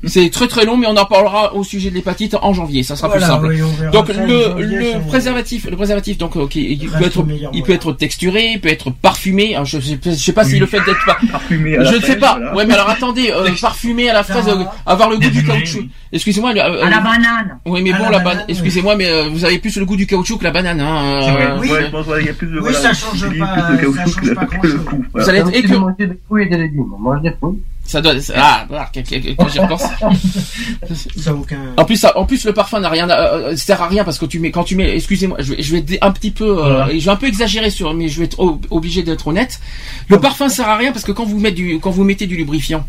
c'est 0.06 0.30
très 0.30 0.48
très 0.48 0.66
long, 0.66 0.78
mais 0.78 0.88
on 0.88 0.96
en 0.96 1.06
parlera 1.06 1.54
au 1.56 1.64
sujet 1.64 1.90
de 1.90 1.96
l'hépatite 1.96 2.36
en 2.42 2.54
janvier. 2.54 2.84
Ça 2.84 2.96
sera 2.96 3.08
Voilà, 3.10 3.26
plus 3.28 3.34
simple. 3.34 3.48
oui, 3.84 3.92
Donc 3.92 4.08
le, 4.10 4.16
janvier, 4.16 4.94
le 4.96 5.08
préservatif, 5.08 5.68
le 5.70 5.76
préservatif, 5.76 6.18
donc 6.18 6.36
ok, 6.36 6.56
il 6.56 6.90
peut 6.90 7.06
être, 7.06 7.20
le 7.22 7.26
meilleur 7.26 7.52
il 7.54 7.62
peut 7.64 7.68
moyen. 7.70 7.76
être 7.76 7.94
texturé, 7.94 8.52
il 8.54 8.62
peut 8.62 8.70
être 8.70 8.92
parfumé. 8.92 9.54
Alors, 9.56 9.66
je, 9.66 9.80
sais, 9.80 10.00
je 10.04 10.12
sais 10.12 10.34
pas 10.34 10.44
si 10.44 10.54
Oui. 10.54 10.60
le 10.60 10.66
fait 10.66 10.80
d'être 10.86 11.06
pas, 11.06 11.18
Parfumé 11.32 11.76
à 11.76 11.84
la 11.84 11.92
je 11.92 11.96
ne 11.98 12.02
sais 12.02 12.16
pas. 12.18 12.36
voilà. 12.38 12.56
Ouais, 12.56 12.66
mais 12.66 12.74
alors 12.74 12.90
attendez, 12.90 13.32
euh, 13.32 13.50
parfumé 13.62 14.10
à 14.10 14.14
la 14.14 14.24
fraise, 14.24 14.48
euh, 14.48 14.64
avoir 14.86 15.10
le 15.10 15.18
goût 15.18 15.30
du 15.30 15.44
caoutchouc. 15.44 15.86
Excusez-moi. 16.12 16.54
le- 16.54 16.60
euh, 16.62 16.86
À 16.86 16.90
la 16.90 17.00
banane. 17.00 17.60
oui, 17.66 17.82
mais 17.84 17.92
À 17.94 17.98
bon, 17.98 18.06
la 18.06 18.12
la 18.12 18.20
banane. 18.20 18.46
Excusez-moi, 18.48 18.96
mais 18.96 19.08
euh, 19.10 19.30
vous 19.30 19.46
avez 19.46 19.60
plus 19.60 19.78
le 19.78 19.86
goût 19.86 19.96
du 19.96 20.08
caoutchouc 20.08 20.38
que 20.40 20.44
la 20.44 20.52
banane. 20.52 20.80
Hein, 20.80 21.22
euh, 21.24 21.58
Oui. 21.60 21.70
Ouais, 21.72 21.84
je 21.86 21.92
pense 21.92 22.06
qu'il 22.06 22.26
y 22.26 22.30
a 22.30 22.34
plus 22.34 22.48
de. 22.48 22.54
Oui, 22.54 22.60
voilà, 22.62 22.80
ça 22.80 22.94
change 22.94 23.26
il 23.32 23.38
y 23.38 23.42
a 23.42 23.46
pas- 23.46 23.62
Plus 23.62 23.88
de 23.88 23.94
ça 23.94 24.04
caoutchouc 24.04 24.26
change 24.26 24.36
pas 24.36 24.46
grand-chose. 24.52 24.74
Vous 24.74 25.04
voilà. 25.14 25.30
allez 25.30 25.40
être 25.40 25.56
écœuré. 25.56 25.80
manger 25.80 25.96
des 26.08 26.20
fruits 26.28 26.44
et 26.46 26.50
des 26.50 26.58
légumes. 26.58 26.86
On 26.96 27.00
mange 27.00 27.22
des 27.22 27.32
fruits. 27.32 27.60
Ça 27.90 28.02
doit. 28.02 28.22
ça- 28.22 28.34
Ah, 28.38 28.66
voilà, 28.70 28.86
que- 28.94 29.00
que- 29.00 29.16
que- 29.16 29.36
quand 29.36 29.48
j'y 29.50 29.58
repense. 29.60 29.84
Ça 31.18 31.34
aucun. 31.34 31.58
En 31.76 31.86
plus, 31.86 31.96
ça- 31.96 32.16
en 32.18 32.26
plus, 32.26 32.46
le 32.46 32.54
parfum 32.54 32.80
n'a 32.80 32.90
rien, 32.90 33.10
à- 33.10 33.20
euh, 33.34 33.56
sert 33.56 33.82
à 33.82 33.88
rien 33.88 34.04
parce 34.04 34.20
que 34.20 34.26
tu 34.28 34.40
mets, 34.40 34.52
quand 34.52 34.64
tu 34.64 34.76
mets, 34.76 34.96
excusez-moi, 34.96 35.38
je 35.40 35.56
vais, 35.56 35.62
je 35.64 35.72
vais 35.72 35.80
être 35.80 35.98
un 36.04 36.12
petit 36.12 36.30
peu, 36.32 36.46
euh, 36.50 36.56
Voilà. 36.84 36.90
je 36.98 37.04
vais 37.04 37.10
un 37.12 37.16
peu 37.16 37.28
exagérer 37.28 37.72
sur, 37.72 37.94
mais 37.96 38.08
je 38.08 38.20
vais 38.20 38.26
être 38.26 38.40
ob- 38.40 38.66
obligé 38.70 39.02
d'être 39.02 39.28
honnête. 39.28 39.60
Le 40.08 40.20
parfum 40.20 40.50
sert 40.50 40.70
à 40.70 40.78
rien 40.78 40.92
parce 40.92 41.04
que 41.04 41.12
quand 41.12 41.26
vous 41.26 41.40
mettez 41.40 41.56
du, 41.56 41.80
quand 41.80 41.90
vous 41.92 42.04
mettez 42.04 42.28
du 42.28 42.36
lubrifiant 42.38 42.86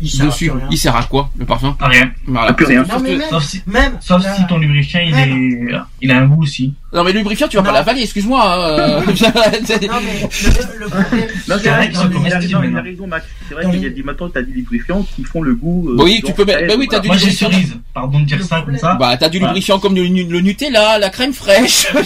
Il 0.00 0.08
sert 0.10 0.24
à 0.24 0.28
dessus, 0.28 0.50
il 0.70 0.78
sert 0.78 0.96
à 0.96 1.02
quoi 1.04 1.28
le 1.36 1.44
parfum? 1.44 1.76
Ah, 1.80 1.88
rien. 1.88 2.10
Voilà. 2.26 2.52
plus 2.54 2.66
rien. 2.66 2.84
Non, 2.84 3.00
mais 3.02 3.16
même, 3.16 3.28
Sauf 3.30 3.44
si, 3.44 3.60
même, 3.66 3.92
sauf 4.00 4.22
si 4.36 4.46
ton 4.46 4.56
lubrifiant 4.58 5.00
il 5.04 5.14
est, 5.14 5.76
il 6.00 6.10
a 6.10 6.18
un 6.18 6.26
goût 6.26 6.42
aussi. 6.42 6.72
Non 6.90 7.04
mais 7.04 7.12
le 7.12 7.18
lubrifiant, 7.18 7.48
tu 7.48 7.56
vas 7.58 7.62
Non. 7.62 7.68
pas 7.68 7.74
l'avaler, 7.74 8.02
excuse-moi. 8.02 8.42
hein, 8.42 8.60
euh, 8.60 9.00
Non, 9.06 9.12
mais 9.12 9.60
le, 9.60 10.78
le 10.78 10.86
problème. 10.88 11.28
Non, 11.46 11.56
Il 11.56 11.60
y 11.60 11.62
c'est 11.62 11.68
vrai 11.68 11.86
qui 11.86 11.88
qu'il 11.88 11.96
sont 11.96 12.00
a 12.00 12.08
raison, 12.08 12.22
il 12.24 12.32
a 12.32 12.58
maintenant. 12.60 12.82
raison, 12.82 13.06
Max. 13.06 13.26
C'est 13.46 13.54
vrai 13.54 13.70
qu'il 13.70 13.82
y 13.82 13.86
a 13.86 13.90
des 13.90 14.02
maintenant, 14.02 14.30
t'as 14.30 14.40
des 14.42 14.52
lubrifiants 14.52 15.06
qui 15.14 15.24
font 15.24 15.42
le 15.42 15.54
goût. 15.54 15.90
euh, 15.90 16.02
Oui, 16.02 16.22
tu 16.24 16.32
peux 16.32 16.44
bah 16.46 16.54
oui, 16.78 16.88
t'as 16.90 17.00
du- 17.00 17.08
Moi 17.08 17.16
j'ai 17.18 17.26
lubrifiant. 17.26 17.50
cerise, 17.50 17.76
pardon 17.92 18.20
de 18.20 18.24
dire 18.24 18.42
ça 18.42 18.62
comme 18.64 18.76
ça. 18.78 18.94
bah 18.94 19.16
t'as 19.18 19.28
du 19.28 19.38
lubrifiant 19.38 19.78
comme 19.78 19.94
le, 19.94 20.02
le 20.04 20.40
Nutella, 20.40 20.98
la 20.98 21.10
crème 21.10 21.34
fraîche. 21.34 21.86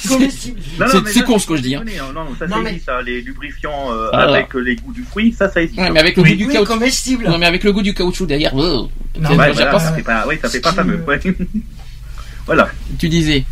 C'est- 0.00 1.12
ça, 1.12 1.22
con 1.26 1.38
ce 1.38 1.46
que 1.46 1.56
je 1.56 1.62
dis, 1.62 1.74
hein. 1.74 1.84
Non, 2.14 2.24
non, 2.24 2.26
ça, 2.38 2.46
Non, 2.46 2.56
ça 2.56 2.62
mais- 2.62 2.70
existe, 2.70 2.86
ça, 2.86 3.02
les 3.02 3.20
lubrifiants 3.20 3.92
euh, 3.92 4.08
Ah, 4.12 4.22
avec 4.22 4.54
les 4.54 4.76
goûts 4.76 4.92
du 4.92 5.02
fruit, 5.02 5.32
ça, 5.38 5.48
ça 5.50 5.62
existe. 5.62 5.78
Ouais, 5.80 5.90
mais 5.90 6.00
avec 6.00 6.16
le 6.16 6.22
Oui. 6.22 6.30
goût 6.36 6.46
du 6.46 6.48
caoutchouc. 6.48 7.20
Non 7.28 7.38
mais 7.38 7.46
avec 7.46 7.62
le 7.64 7.72
goût 7.72 7.82
du 7.82 7.94
caoutchouc 7.94 8.26
derrière. 8.26 8.54
Non, 8.54 8.88
ça 9.16 9.92
fait 9.94 10.02
pas, 10.02 10.24
oui, 10.28 10.36
ça 10.42 10.48
fait 10.48 10.60
pas 10.60 10.70
Si 10.70 10.76
fameux. 10.76 11.04
Voilà. 12.50 12.68
Tu 12.98 13.08
disais. 13.08 13.44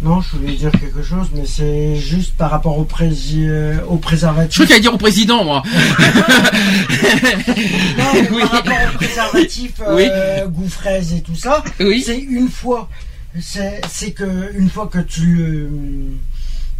Non, 0.00 0.20
je 0.22 0.36
voulais 0.36 0.54
dire 0.54 0.70
quelque 0.72 1.02
chose, 1.02 1.28
mais 1.34 1.44
c'est 1.46 1.94
juste 1.96 2.32
par 2.34 2.50
rapport 2.50 2.76
au, 2.78 2.84
prési... 2.84 3.44
euh, 3.46 3.76
au 3.86 3.96
Je 3.96 4.00
préservatif. 4.00 4.54
crois 4.54 4.64
qu'il 4.66 4.72
allait 4.72 4.80
dire 4.82 4.94
au 4.94 4.98
président, 4.98 5.44
moi. 5.44 5.62
Non, 7.98 8.04
mais 8.14 8.28
Oui. 8.30 8.40
par 8.40 8.50
rapport 8.52 8.72
au 8.94 8.96
préservatif, 8.96 9.72
euh, 9.86 10.46
goût 10.48 10.68
fraise 10.68 11.12
et 11.12 11.20
tout 11.20 11.36
ça, 11.36 11.62
Oui. 11.80 12.02
c'est 12.04 12.18
une 12.18 12.48
fois. 12.48 12.88
C'est 13.40 13.80
c'est 13.88 14.10
que 14.12 14.52
une 14.58 14.68
fois 14.68 14.88
que 14.88 14.98
tu 14.98 15.24
le 15.36 15.70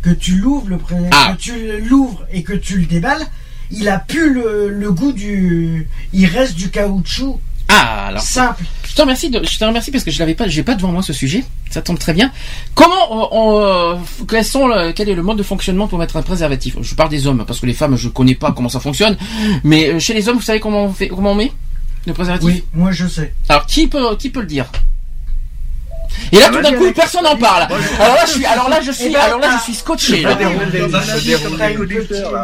que 0.03 0.11
tu 0.11 0.37
l'ouvres 0.37 0.69
le 0.69 0.79
pré- 0.79 0.97
Ah. 1.13 1.35
que 1.37 1.41
tu 1.43 1.53
l'ouvres 1.89 2.27
et 2.33 2.43
que 2.43 2.53
tu 2.53 2.77
le 2.79 2.87
déballes, 2.87 3.25
il 3.71 3.89
a 3.89 3.99
plus 3.99 4.35
le, 4.35 4.69
le 4.69 4.93
goût 4.93 5.13
du, 5.13 5.87
il 6.13 6.27
reste 6.27 6.55
du 6.57 6.71
caoutchouc 6.71 7.41
Ah 7.75 8.07
alors. 8.09 8.23
simple. 8.23 8.63
Je 8.89 8.95
te 8.95 9.01
remercie, 9.01 9.31
de, 9.31 9.43
je 9.43 9.59
te 9.59 9.65
remercie 9.65 9.91
parce 9.91 10.05
que 10.05 10.11
je 10.11 10.19
l'avais 10.19 10.35
pas, 10.35 10.49
j'ai 10.49 10.63
pas 10.63 10.75
devant 10.75 10.93
moi 10.93 11.03
ce 11.03 11.13
sujet. 11.15 11.45
Ça 11.71 11.81
tombe 11.81 11.99
très 11.99 12.13
bien. 12.13 12.31
Comment 12.75 12.93
on, 13.11 13.29
on, 13.33 13.63
euh, 13.63 13.95
quels 14.29 14.45
sont 14.45 14.67
le- 14.69 14.93
quel 14.93 15.09
est 15.09 15.15
le 15.15 15.23
mode 15.23 15.39
de 15.39 15.43
fonctionnement 15.43 15.89
pour 15.89 15.99
mettre 15.99 16.17
un 16.19 16.23
préservatif? 16.23 16.77
Je 16.83 16.95
parle 16.95 17.09
des 17.09 17.27
hommes 17.27 17.45
parce 17.47 17.61
que 17.61 17.67
les 17.67 17.73
femmes, 17.73 17.97
je 17.97 18.09
connais 18.11 18.35
pas 18.35 18.53
comment 18.53 18.69
ça 18.69 18.81
fonctionne. 18.81 19.17
Mais 19.65 19.89
euh, 19.95 19.99
chez 19.99 20.13
les 20.13 20.29
hommes, 20.29 20.37
vous 20.37 20.43
savez 20.43 20.61
comment 20.61 20.85
on 20.85 20.93
fait, 20.93 21.09
comment 21.09 21.33
on 21.33 21.35
met 21.37 21.51
le 22.07 22.13
préservatif? 22.13 22.47
Oui, 22.47 22.65
moi 22.75 22.93
je 22.93 23.07
sais. 23.07 23.33
Alors 23.49 23.65
qui 23.67 23.87
peut, 23.87 24.15
qui 24.17 24.29
peut 24.29 24.41
le 24.41 24.47
dire? 24.47 24.67
Et 26.31 26.37
là, 26.37 26.51
Ah, 26.51 26.55
tout 26.55 26.61
d'un 26.63 26.73
coup, 26.75 26.93
personne 26.95 27.25
n'en 27.25 27.37
parle. 27.37 27.63
Alors 27.99 28.15
là, 28.17 28.25
je 28.27 28.33
suis, 28.33 28.45
alors 28.45 28.69
là, 28.69 28.81
je 28.83 28.93
suis, 28.93 29.07
Eh 29.07 29.11
ben, 29.13 29.21
alors 29.21 29.39
là, 29.39 29.49
ah. 29.53 29.57
je 29.59 29.63
suis 29.65 29.75
scotché. 29.75 30.21
là. 30.21 30.35
Là. 30.39 30.49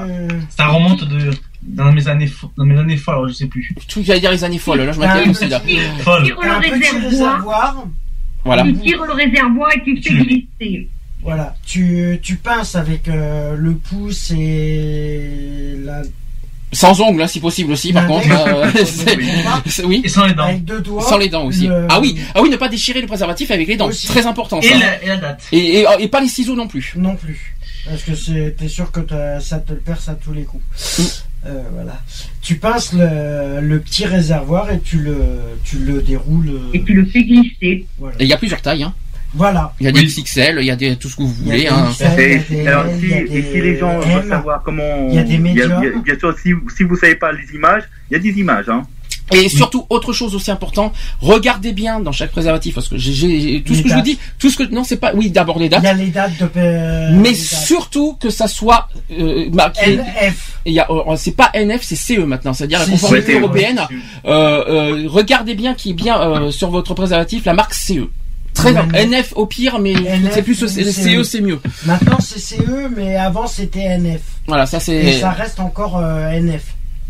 euh, 0.09 0.29
Ça 0.57 0.69
remonte 0.69 1.05
de 1.05 1.31
dans 1.63 1.93
mes 1.93 2.07
années 2.09 2.27
fo- 2.27 2.51
dans 2.57 2.65
mes 2.65 2.79
années 2.79 2.97
folles, 2.97 3.15
alors 3.17 3.29
je 3.29 3.35
sais 3.35 3.47
plus. 3.47 3.75
Qu'il 3.89 4.11
allait 4.11 4.21
dire 4.21 4.31
les 4.31 4.45
années 4.45 4.59
folles. 4.59 4.81
Là, 4.83 4.93
je 4.93 5.01
Ah, 5.01 5.07
m'inquiète 5.15 5.29
aussi 5.29 5.49
là. 5.49 5.61
Tu 5.67 5.77
Folle. 6.03 6.25
tires 6.25 6.37
le 6.41 6.71
réservoir. 7.09 7.85
Voilà. 8.45 8.63
tu 8.65 8.75
tires 8.79 9.05
le 9.05 9.13
réservoir 9.13 9.71
et 9.75 9.83
tu 9.85 9.97
fais 9.97 10.01
Tu- 10.03 10.17
glisser. 10.25 10.89
Voilà, 11.21 11.55
tu, 11.67 12.19
tu 12.23 12.37
pinces 12.37 12.77
avec 12.77 13.09
euh, 13.09 13.57
le 13.57 13.75
pouce 13.75 14.31
et 14.31 15.75
la, 15.85 16.03
Sans 16.73 17.01
ongles, 17.01 17.23
hein, 17.23 17.27
si 17.27 17.41
possible 17.41 17.73
aussi. 17.73 17.93
Par 17.93 18.07
contre, 18.07 18.29
L'index. 18.29 18.81
euh, 18.81 18.85
c'est- 18.85 19.19
c'est- 19.71 19.85
oui. 19.85 20.01
Et 20.05 20.09
sans 20.09 20.27
les 20.27 20.35
dents. 20.35 20.45
avec 20.45 20.65
deux 20.65 20.81
doigts. 20.81 21.03
Sans 21.03 21.19
les 21.19 21.29
dents 21.29 21.45
aussi. 21.47 21.67
le- 21.67 21.87
Ah 21.89 21.99
oui, 22.01 22.17
ah 22.35 22.41
oui, 22.43 22.51
ne 22.51 22.57
pas 22.57 22.69
déchirer 22.69 23.01
le 23.01 23.07
préservatif 23.09 23.51
avec 23.51 23.67
les 23.67 23.77
dents. 23.77 23.89
Aussi. 23.89 24.07
Très 24.07 24.27
important 24.27 24.63
ça. 24.63 24.69
Et 24.69 24.79
la, 24.79 25.03
et 25.03 25.07
la 25.09 25.17
date. 25.17 25.43
Et, 25.51 25.81
et, 25.81 25.87
et 25.99 26.09
pas 26.09 26.21
les 26.21 26.29
ciseaux 26.29 26.55
non 26.55 26.69
plus. 26.69 26.93
Non 26.97 27.17
plus. 27.17 27.55
Parce 27.85 28.03
que 28.03 28.15
c'est- 28.15 28.55
t'es 28.57 28.69
sûr 28.69 28.93
que 28.93 29.01
ça 29.41 29.59
te 29.59 29.73
le 29.73 29.79
perce 29.81 30.09
à 30.09 30.15
tous 30.15 30.33
les 30.33 30.45
coups. 30.45 30.63
Mm. 30.99 31.03
Euh, 31.49 31.63
voilà. 31.73 32.01
Tu 32.43 32.57
pinces 32.57 32.93
le, 32.93 33.61
le 33.61 33.79
petit 33.81 34.05
réservoir 34.05 34.71
et 34.71 34.81
tu 34.81 34.99
le, 34.99 35.17
tu 35.65 35.79
le 35.79 36.03
déroules. 36.03 36.49
euh, 36.51 36.71
Et 36.75 36.83
tu 36.83 36.93
le 36.95 37.05
fais 37.07 37.23
glisser. 37.25 37.87
Voilà. 37.99 38.17
Et 38.21 38.25
il 38.25 38.29
y 38.29 38.33
a 38.33 38.37
plusieurs 38.37 38.61
tailles. 38.63 38.83
Hein. 38.83 38.95
Voilà. 39.35 39.75
Il 39.81 39.85
y 39.85 39.89
a 39.89 39.93
des 39.93 40.05
XXL, 40.05 40.57
il 40.61 40.65
y 40.67 40.71
a 40.71 40.77
des, 40.77 40.97
tout 40.97 41.09
ce 41.09 41.17
que 41.17 41.23
vous 41.23 41.35
Il 41.43 41.49
y 41.49 41.51
a 41.51 41.55
voulez. 41.55 41.63
des 41.65 41.69
Hein. 41.69 41.91
XL, 41.93 42.21
Et, 42.21 42.43
il 42.51 42.57
y 42.57 42.61
a 42.61 42.63
des 42.63 42.69
alors, 42.69 42.85
si, 42.99 43.01
il 43.05 43.09
y 43.11 43.15
a 43.15 43.19
et 43.21 43.43
si 43.43 43.53
des 43.53 43.61
les 43.63 43.77
gens 43.79 44.01
M. 44.03 44.11
veulent 44.21 44.29
savoir 44.29 44.63
comment. 44.63 45.09
Il 45.11 45.15
y 45.17 45.19
a 45.19 45.23
des 45.23 45.35
a- 45.37 45.99
Bien 46.03 46.19
sûr, 46.19 46.35
si, 46.39 46.51
si 46.77 46.83
vous 46.85 46.97
savez 46.97 47.15
pas 47.17 47.31
les 47.33 47.55
images, 47.55 47.83
il 48.11 48.15
y 48.15 48.17
a 48.17 48.21
des 48.21 48.39
images. 48.41 48.69
Hein. 48.71 48.83
Et 49.33 49.49
surtout, 49.49 49.87
autre 49.91 50.13
chose 50.13 50.35
aussi 50.35 50.51
important, 50.51 50.93
regardez 51.21 51.73
bien 51.73 52.01
dans 52.01 52.13
chaque 52.13 52.31
préservatif, 52.31 52.75
parce 52.75 52.89
que 52.89 52.97
j'ai- 52.97 53.63
tout 53.67 53.75
ce 53.75 53.83
que 53.83 53.89
je 53.89 53.95
vous 53.95 54.01
dis, 54.03 54.19
tout 54.39 54.51
ce 54.51 54.57
que 54.57 54.63
non, 54.75 54.85
c'est 54.85 54.97
pas, 54.97 55.13
oui, 55.15 55.31
d'abord 55.31 55.59
les 55.59 55.67
Il 55.67 55.71
dates, 55.71 55.83
y 55.83 55.87
a 55.87 55.93
les 55.95 56.07
dates 56.09 56.39
de. 56.39 56.49
euh, 56.57 57.11
mais 57.13 57.31
dates. 57.31 57.37
surtout 57.37 58.17
que 58.21 58.31
ça 58.31 58.49
soit 58.49 58.89
euh, 59.13 59.49
marqué. 59.53 59.97
LF. 59.97 60.59
Il 60.67 60.73
y 60.73 60.81
a, 60.81 60.87
euh, 60.91 61.17
c'est 61.17 61.33
pas 61.37 61.51
NF, 61.55 61.83
c'est 61.83 61.97
CE 61.97 62.21
maintenant, 62.21 62.53
c'est-à-dire 62.53 62.79
la 62.81 62.87
conformité 62.87 63.39
européenne. 63.39 63.81
Euh, 64.27 64.65
euh, 64.69 65.09
regardez 65.09 65.55
bien 65.55 65.75
qu'il 65.75 65.91
y 65.91 65.93
ait 65.93 65.97
bien 65.97 66.21
euh, 66.21 66.51
sur 66.51 66.71
votre 66.71 66.95
préservatif 66.95 67.45
la 67.45 67.55
marque 67.55 67.75
CE. 67.75 68.09
Très 68.55 68.73
mais- 68.73 69.05
NF 69.07 69.35
au 69.37 69.47
pire, 69.47 69.79
mais 69.79 69.93
NF, 69.93 70.33
c'est 70.35 70.43
plus 70.43 70.55
CE, 70.57 70.67
CE. 70.91 71.23
c'est 71.23 71.41
mieux. 71.41 71.61
Maintenant 71.87 72.19
c'est 72.21 72.41
CE, 72.41 72.89
mais 72.97 73.15
avant 73.17 73.47
c'était 73.47 73.85
NF. 73.99 74.21
Voilà, 74.49 74.67
ça 74.67 74.79
Et 74.79 74.81
c'est 74.81 75.21
ça 75.21 75.31
reste 75.31 75.61
encore 75.61 75.99
euh, 75.99 76.29
NF 76.31 76.65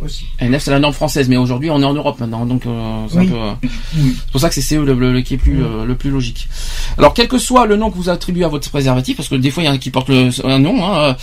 aussi. 0.05 0.25
NF, 0.41 0.63
c'est 0.63 0.71
la 0.71 0.79
norme 0.79 0.93
française, 0.95 1.29
mais 1.29 1.37
aujourd'hui 1.37 1.71
on 1.71 1.81
est 1.83 1.85
en 1.85 1.95
Europe 1.95 2.19
maintenant, 2.21 2.47
donc 2.47 2.67
euh, 2.67 3.05
c'est 3.11 3.19
Oui. 3.19 3.31
euh, 3.33 3.53
c'est 3.95 4.31
pour 4.33 4.41
ça 4.41 4.49
que 4.49 4.55
c'est 4.55 4.61
CE 4.63 4.77
le, 4.77 4.95
le- 4.95 5.21
qui 5.23 5.35
est 5.35 5.39
plus 5.39 5.63
euh, 5.63 5.85
le 5.85 5.95
plus 5.97 6.11
logique. 6.11 6.49
Alors 6.97 7.15
quel 7.15 7.29
que 7.29 7.39
soit 7.39 7.67
le 7.67 7.77
nom 7.77 7.91
que 7.91 7.97
vous 7.97 8.09
attribuez 8.09 8.45
à 8.45 8.49
votre 8.49 8.69
préservatif, 8.71 9.17
parce 9.17 9.29
que 9.29 9.35
des 9.35 9.51
fois 9.51 9.63
il 9.63 9.67
y 9.67 9.69
en 9.69 9.75
a 9.75 9.79
qui 9.79 9.91
portent 9.91 10.09
le, 10.09 10.31
un 10.45 10.59
nom, 10.59 10.85
hein, 10.85 10.99
euh, 11.11 11.15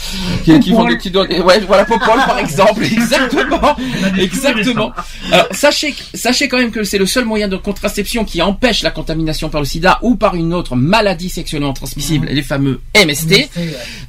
qui, 0.44 0.60
qui 0.60 0.72
font 0.72 0.86
des 0.86 0.98
petits 0.98 1.12
doigts- 1.12 1.28
ouais, 1.28 1.60
voilà 1.68 1.86
Popol 1.86 2.18
par 2.28 2.40
exemple, 2.40 2.84
exactement, 2.92 3.76
exactement. 4.18 4.92
Alors 5.32 5.48
sachez, 5.52 5.94
sachez 6.14 6.48
quand 6.48 6.58
même 6.58 6.72
que 6.72 6.84
c'est 6.84 6.98
le 6.98 7.06
seul 7.06 7.26
moyen 7.26 7.48
de 7.48 7.58
contraception 7.58 8.26
qui 8.26 8.42
empêche 8.42 8.84
la 8.84 8.92
contamination 8.92 9.50
par 9.50 9.62
le 9.62 9.66
SIDA 9.66 10.00
ou 10.02 10.16
par 10.16 10.36
une 10.36 10.54
autre 10.54 10.76
maladie 10.76 11.30
sexuellement 11.30 11.74
transmissible, 11.74 12.28
les 12.32 12.42
fameux 12.44 12.82
MST. 12.96 13.50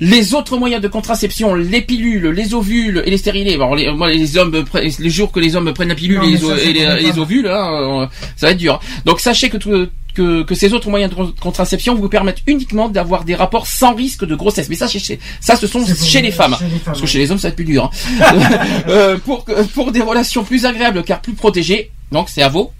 Les 0.00 0.34
autres 0.34 0.56
moyens 0.58 0.82
de 0.82 0.88
contraception, 0.88 1.54
les 1.54 1.80
pilules, 1.82 2.28
les 2.28 2.54
ovules 2.54 3.02
et 3.04 3.10
les 3.10 3.18
stérilés. 3.18 3.56
Bon, 3.56 3.74
les, 3.74 3.90
moi, 3.92 4.10
les 4.10 4.36
hommes, 4.36 4.55
pre- 4.62 4.96
les 5.00 5.10
jours 5.10 5.32
que 5.32 5.40
les 5.40 5.56
hommes 5.56 5.72
prennent 5.72 5.88
la 5.88 5.94
pilule 5.94 6.18
Non, 6.18 6.24
et, 6.24 6.72
les, 6.72 6.84
ça, 6.84 7.00
et 7.00 7.18
ovules, 7.18 7.48
hein, 7.48 8.02
euh, 8.02 8.06
ça 8.36 8.46
va 8.46 8.52
être 8.52 8.58
dur. 8.58 8.80
Donc 9.04 9.20
sachez 9.20 9.48
que, 9.50 9.56
tout- 9.56 9.88
que, 10.14 10.42
que 10.44 10.54
ces 10.54 10.72
autres 10.72 10.88
moyens 10.88 11.10
de 11.10 11.16
con- 11.16 11.34
contraception 11.40 11.94
vous 11.94 12.08
permettent 12.08 12.42
uniquement 12.46 12.88
d'avoir 12.88 13.24
des 13.24 13.34
rapports 13.34 13.66
sans 13.66 13.94
risque 13.94 14.24
de 14.24 14.34
grossesse. 14.34 14.68
Mais 14.70 14.76
ça, 14.76 14.88
chez- 14.88 15.18
ça, 15.40 15.56
ce 15.56 15.66
sont 15.66 15.84
chez 15.86 16.22
les 16.22 16.30
femmes. 16.30 16.56
chez 16.58 16.64
les 16.64 16.70
femmes, 16.70 16.80
Parce 16.86 16.98
que 17.00 17.04
oui. 17.04 17.10
chez 17.10 17.18
les 17.18 17.30
hommes, 17.30 17.38
ça 17.38 17.48
va 17.48 17.50
être 17.50 17.56
plus 17.56 17.64
dur. 17.66 17.90
hein. 18.20 18.36
Euh, 18.88 19.18
pour, 19.18 19.92
des 19.92 20.00
relations 20.00 20.42
plus 20.44 20.64
agréables 20.64 21.02
car 21.02 21.20
plus 21.20 21.34
protégées, 21.34 21.90
donc 22.12 22.28
c'est 22.30 22.42
à 22.42 22.48
vos 22.48 22.72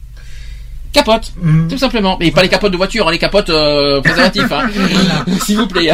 capotes. 0.92 1.32
Mhm. 1.42 1.68
Tout 1.68 1.76
simplement. 1.78 2.16
Mais 2.18 2.30
pas 2.30 2.42
les 2.42 2.48
capotes 2.48 2.72
de 2.72 2.76
voiture, 2.76 3.06
hein, 3.08 3.12
les 3.12 3.18
capotes 3.18 3.50
euh, 3.50 4.00
préservatifs. 4.00 4.50
Hein. 4.50 4.70
S'il 5.44 5.58
vous 5.58 5.66
plaît. 5.66 5.90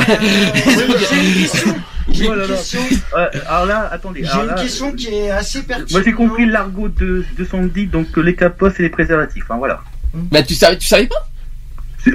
J'ai 2.13 2.27
une 2.27 2.29
question. 2.29 2.29
J'ai 2.29 2.29
Oh 2.29 2.33
une 2.35 2.39
là 2.41 2.47
là. 2.47 2.55
question. 2.55 2.81
Euh, 3.17 3.29
alors 3.49 3.67
là, 3.67 3.89
attendez. 3.93 4.25
J'ai 4.25 4.41
une 4.41 4.47
là, 4.47 4.55
question 4.55 4.93
qui 4.93 5.09
est 5.09 5.31
assez 5.31 5.63
pertinente. 5.63 5.91
Moi 5.93 6.03
j'ai 6.05 6.13
compris 6.13 6.47
l'argot 6.47 6.89
de, 6.89 7.25
de 7.37 7.45
Sandy, 7.45 7.87
donc 7.87 8.07
euh, 8.17 8.23
les 8.23 8.35
capotes 8.35 8.79
et 8.81 8.83
les 8.85 8.89
préservatifs. 8.89 9.45
Hein, 9.51 9.57
voilà. 9.59 9.81
bah 10.15 10.43
tu 10.43 10.55
savais, 10.55 10.79
tu 10.79 10.87
savais 10.89 11.07
pas? 11.07 11.29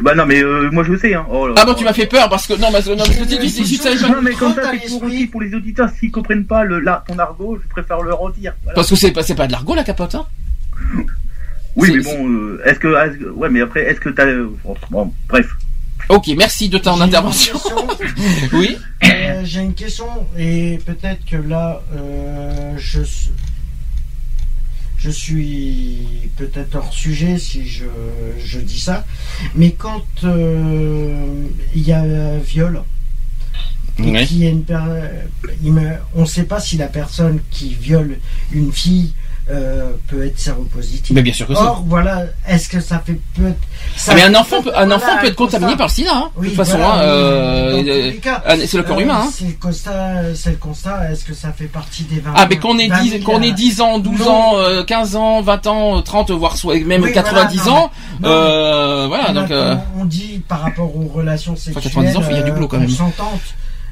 Bah 0.02 0.16
non, 0.16 0.26
mais 0.26 0.44
euh, 0.44 0.70
moi 0.72 0.84
je 0.84 0.92
le 0.92 0.98
sais. 0.98 1.14
Hein. 1.14 1.26
Oh 1.30 1.48
là 1.48 1.54
Ah 1.56 1.60
là. 1.62 1.66
bon, 1.68 1.74
tu 1.76 1.84
m'as 1.86 1.94
fait 1.94 2.08
peur 2.08 2.28
parce 2.30 2.46
que 2.48 2.54
non, 2.54 2.72
que 2.72 2.90
non, 2.96 3.04
que 3.06 3.30
tu 3.30 3.38
dis 3.40 3.50
si 3.50 3.66
si 3.66 3.78
tu 3.78 3.84
savais 3.84 3.96
pas. 4.00 4.10
Non, 4.10 4.22
mais 4.22 4.34
comme 4.34 4.54
ça, 4.54 4.72
c'est 4.82 4.88
pour, 4.90 5.04
aussi 5.04 5.28
pour 5.28 5.42
les 5.42 5.54
auditeurs, 5.54 5.90
s'ils 5.90 6.12
comprennent 6.12 6.46
pas 6.46 6.64
le, 6.66 6.80
la, 6.80 7.04
ton 7.08 7.18
argot, 7.20 7.58
je 7.64 7.68
préfère 7.70 8.02
le 8.02 8.14
redire. 8.14 8.54
Voilà. 8.64 8.76
Parce 8.76 8.90
que 8.90 8.96
c'est 8.96 9.12
pas 9.12 9.22
c'est 9.24 9.36
pas 9.36 9.48
de 9.48 9.52
l'argot 9.54 9.76
la 9.76 9.84
capote. 9.84 10.16
Hein. 10.16 10.26
Oui, 11.76 11.92
mais 11.96 12.02
bon, 12.04 12.28
euh, 12.28 12.62
est-ce 12.66 12.80
que, 12.80 12.88
est-ce 12.88 13.18
que- 13.20 13.30
ouais, 13.30 13.50
mais 13.50 13.62
après, 13.62 13.82
est-ce 13.84 14.00
que 14.00 14.10
t'as, 14.10 14.26
euh, 14.26 14.50
bon, 14.90 15.14
bref. 15.30 15.56
Ok, 16.10 16.28
merci 16.38 16.70
de 16.70 16.78
ton 16.78 17.02
intervention. 17.02 17.60
oui. 18.54 18.78
Euh, 19.04 19.42
J'ai 19.44 19.62
une 19.62 19.74
question 19.74 20.08
et 20.38 20.80
peut-être 20.86 21.26
que 21.26 21.36
là, 21.36 21.82
euh, 21.96 22.74
je, 22.78 23.02
s- 23.02 23.30
je 24.98 25.10
suis 25.10 26.30
peut-être 26.38 26.76
hors 26.76 26.94
sujet 26.94 27.38
si 27.38 27.68
je, 27.68 27.86
je 28.44 28.60
dis 28.60 28.80
ça, 28.80 29.06
mais 29.56 29.72
quand 29.72 30.06
euh, 30.24 31.46
il 31.76 31.82
y 31.86 31.92
a 31.92 32.02
un 32.02 32.38
viol, 32.40 32.84
et 34.00 34.24
y 34.38 34.46
a 34.48 34.50
une 34.50 34.64
per- 34.64 34.76
on 36.16 36.22
ne 36.22 36.26
sait 36.26 36.44
pas 36.44 36.60
si 36.62 36.78
la 36.78 36.88
personne 36.88 37.40
qui 37.52 37.74
viole 37.74 38.18
une 38.54 38.72
fille 38.72 39.14
euh, 39.50 39.92
peut 40.08 40.26
être 40.26 40.38
séropositif. 40.40 41.12
Mais 41.16 41.22
bien 41.22 41.34
sûr 41.34 41.48
que 41.48 41.56
si. 41.56 41.62
Or, 41.62 41.84
voilà, 41.88 42.24
est-ce 42.48 42.68
que 42.70 42.80
ça 42.80 43.00
fait 43.06 43.20
peut 43.36 43.54
ça- 43.96 44.12
Ah, 44.12 44.16
mais 44.16 44.24
un 44.24 44.36
enfant 44.36 44.62
peut, 44.62 44.70
un 44.70 44.86
Voilà, 44.86 44.96
enfant 44.96 45.18
peut 45.22 45.28
être 45.28 45.36
contaminé 45.36 45.72
constat. 45.72 45.78
par 45.78 45.88
le 45.88 45.92
sida, 45.94 46.12
hein, 46.14 46.30
de 46.36 46.42
Oui, 46.42 46.48
toute 46.50 46.58
façon. 46.58 46.78
voilà, 46.78 46.94
hein, 46.96 47.00
euh, 47.04 47.84
euh, 47.88 48.12
ah, 48.46 48.56
c'est 48.66 48.78
le 48.78 48.84
corps 48.84 48.98
Euh, 48.98 49.02
humain. 49.02 49.22
Hein. 49.24 49.30
C'est 49.32 49.46
le 49.46 49.54
constat, 49.54 50.36
c'est 50.36 50.50
le 50.52 50.56
constat. 50.58 51.12
Est-ce 51.12 51.24
que 51.26 51.34
ça 51.34 51.52
fait 51.54 51.66
partie 51.68 52.04
des 52.04 52.20
20 52.20 52.34
Ah, 52.36 52.46
mais 52.50 52.58
qu'on 52.58 52.78
ait 52.78 52.88
20 52.90 53.02
10, 53.02 53.10
000, 53.10 53.24
qu'on 53.24 53.42
ait 53.42 53.52
10 53.52 53.82
ans, 53.82 54.00
12 54.00 54.20
Non. 54.20 54.30
ans, 54.32 54.58
euh, 54.58 54.84
15 54.84 55.16
ans, 55.16 55.42
20 55.42 55.66
ans, 55.68 56.02
30, 56.02 56.32
voire 56.32 56.58
soit 56.58 56.78
même 56.86 57.04
Oui, 57.04 57.14
90 57.14 57.58
voilà, 57.62 57.72
non, 57.80 57.86
ans, 57.86 57.92
mais- 58.22 58.28
euh, 58.28 59.06
voilà, 59.08 59.26
On 59.30 59.34
donc, 59.34 59.52
euh, 59.52 59.76
on 60.00 60.06
dit 60.06 60.42
par 60.48 60.60
rapport 60.62 60.94
aux 60.96 61.08
relations 61.08 61.56
sexuelles 61.56 61.84
90 61.84 62.18
ans, 62.18 62.22
il 62.30 62.36
y 62.36 62.40
a 62.40 62.44
du 62.44 62.52
boulot, 62.52 62.68
quand 62.68 62.78
même. 62.80 62.88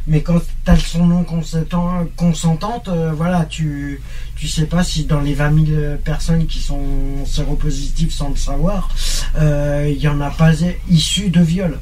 Mais 0.07 0.22
quand 0.22 0.40
t'as 0.64 0.77
son 0.77 1.07
nom 1.07 1.23
consentant, 1.23 2.06
consentante, 2.15 2.88
euh, 2.90 3.11
voilà, 3.11 3.45
tu 3.45 4.02
tu 4.36 4.48
sais 4.48 4.65
pas 4.65 4.84
si 4.84 5.06
dans 5.06 5.22
les 5.22 5.34
20 5.34 5.65
000 5.65 5.82
personnes 6.03 6.45
qui 6.45 6.60
sont 6.60 7.26
séropositives 7.26 8.11
sans 8.11 8.30
le 8.30 8.36
savoir, 8.36 8.90
euh, 9.38 9.91
il 9.91 10.02
y 10.02 10.07
en 10.07 10.22
a 10.22 10.30
pas 10.30 10.52
issu 10.90 11.30
de 11.30 11.41
viol. 11.41 11.80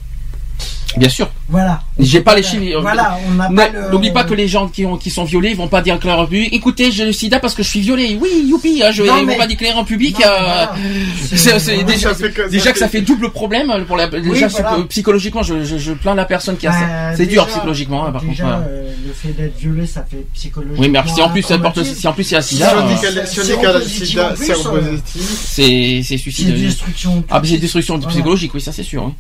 Bien 0.98 1.10
sûr. 1.10 1.30
Voilà. 1.50 1.82
J'ai 2.00 2.22
pas 2.22 2.36
les 2.36 2.44
chiffres. 2.44 2.80
Voilà, 2.82 3.18
on 3.28 3.32
n'a 3.36 3.50
Ne- 3.50 3.56
pas 3.56 3.70
le- 3.70 3.90
N'oublie 3.92 4.12
pas 4.12 4.24
que 4.24 4.34
les 4.34 4.48
gens 4.48 4.68
qui, 4.68 4.86
ont, 4.86 4.98
qui 4.98 5.10
sont 5.10 5.24
violés, 5.24 5.50
ils 5.52 5.56
vont 5.58 5.68
pas 5.68 5.82
dire 5.82 6.00
clair 6.00 6.18
en 6.20 6.26
public. 6.26 6.50
Écoutez, 6.54 6.92
j'ai 6.92 7.06
le 7.06 7.12
sida 7.12 7.40
parce 7.40 7.54
que 7.54 7.62
je 7.64 7.70
suis 7.70 7.82
violé. 7.82 8.18
Oui, 8.20 8.30
youpi. 8.48 8.82
Hein, 8.84 8.92
je, 8.92 9.04
Non, 9.04 9.18
ils 9.20 9.26
mais- 9.26 9.34
vont 9.34 9.40
pas 9.40 9.48
déclarer 9.48 9.76
en 9.78 9.84
public. 9.84 10.18
Non, 10.20 10.26
euh, 10.26 10.38
voilà. 10.40 10.72
c'est- 11.22 11.38
C'est- 11.38 11.60
c'est 11.60 11.84
déjà, 11.84 12.14
que- 12.14 12.50
déjà 12.50 12.64
ça 12.66 12.72
que 12.74 12.80
ça 12.80 12.88
fait- 12.88 13.02
double 13.02 13.30
problème 13.32 13.72
pour 13.88 13.98
la. 13.98 14.08
Déjà, 14.08 14.48
voilà. 14.48 14.78
psychologiquement, 14.90 15.44
je, 15.44 15.64
je, 15.64 15.78
je 15.78 15.94
plains 15.94 16.16
la 16.16 16.26
personne 16.26 16.58
qui 16.58 16.68
a 16.68 16.72
Bah, 16.72 16.78
ça. 17.12 17.18
C'est 17.18 17.26
dur 17.26 17.46
psychologiquement, 17.48 18.06
hein, 18.08 18.12
par 18.12 18.24
déjà, 18.24 18.44
contre. 18.44 18.58
euh, 18.70 18.92
le 19.06 19.14
fait 19.14 19.30
d'être 19.34 19.58
violé, 19.58 19.86
ça 19.86 20.06
fait 20.10 20.26
psychologiquement. 20.34 20.82
Oui, 20.82 20.90
mais 20.90 21.00
si 21.14 21.22
en 21.22 21.30
plus 21.30 21.42
ça 21.44 21.58
porte, 21.60 21.84
si 21.84 22.08
en 22.08 22.14
plus 22.14 22.30
il 22.32 22.34
y 22.34 22.38
a 22.38 22.42
Si 22.42 22.56
sida, 22.56 22.74
euh, 22.76 23.26
Si 23.26 23.40
on 23.42 23.80
dit 23.80 23.90
sida 24.06 24.30
plus, 24.34 24.46
séropositif, 24.46 25.22
c'est 25.46 26.02
c'est 26.04 26.18
suicide. 26.18 26.48
C'est 26.56 26.62
destruction. 26.64 27.24
Ah, 27.30 27.42
c'est 27.44 27.58
destruction 27.58 28.00
psychologique, 28.00 28.54
oui, 28.54 28.62
ça 28.62 28.72
c'est 28.72 28.84
sûr. 28.84 29.12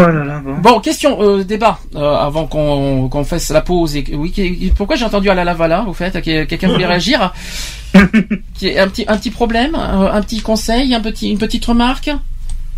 Oh 0.00 0.06
là 0.12 0.24
là, 0.24 0.38
bon. 0.38 0.54
Bon, 0.58 0.80
question, 0.80 1.20
euh, 1.20 1.42
débat, 1.44 1.80
euh, 1.96 2.14
avant 2.14 2.46
qu'on 2.46 3.24
fasse 3.24 3.50
la 3.50 3.60
pause. 3.62 3.96
Et, 3.96 4.04
oui, 4.14 4.30
qui- 4.30 4.72
pourquoi 4.76 4.94
j'ai 4.96 5.04
entendu 5.04 5.28
à 5.28 5.34
la 5.34 5.44
Lavala, 5.44 5.84
au 5.88 5.92
fait, 5.92 6.12
que- 6.22 6.44
quelqu'un 6.44 6.68
voulait 6.68 6.86
réagir 6.86 7.32
un 7.94 8.06
petit, 8.06 9.04
un 9.08 9.16
petit 9.16 9.30
problème, 9.30 9.74
un, 9.74 10.06
un 10.06 10.22
petit 10.22 10.40
conseil, 10.40 10.94
un 10.94 11.00
petit, 11.00 11.30
une 11.30 11.38
petite 11.38 11.64
remarque 11.64 12.10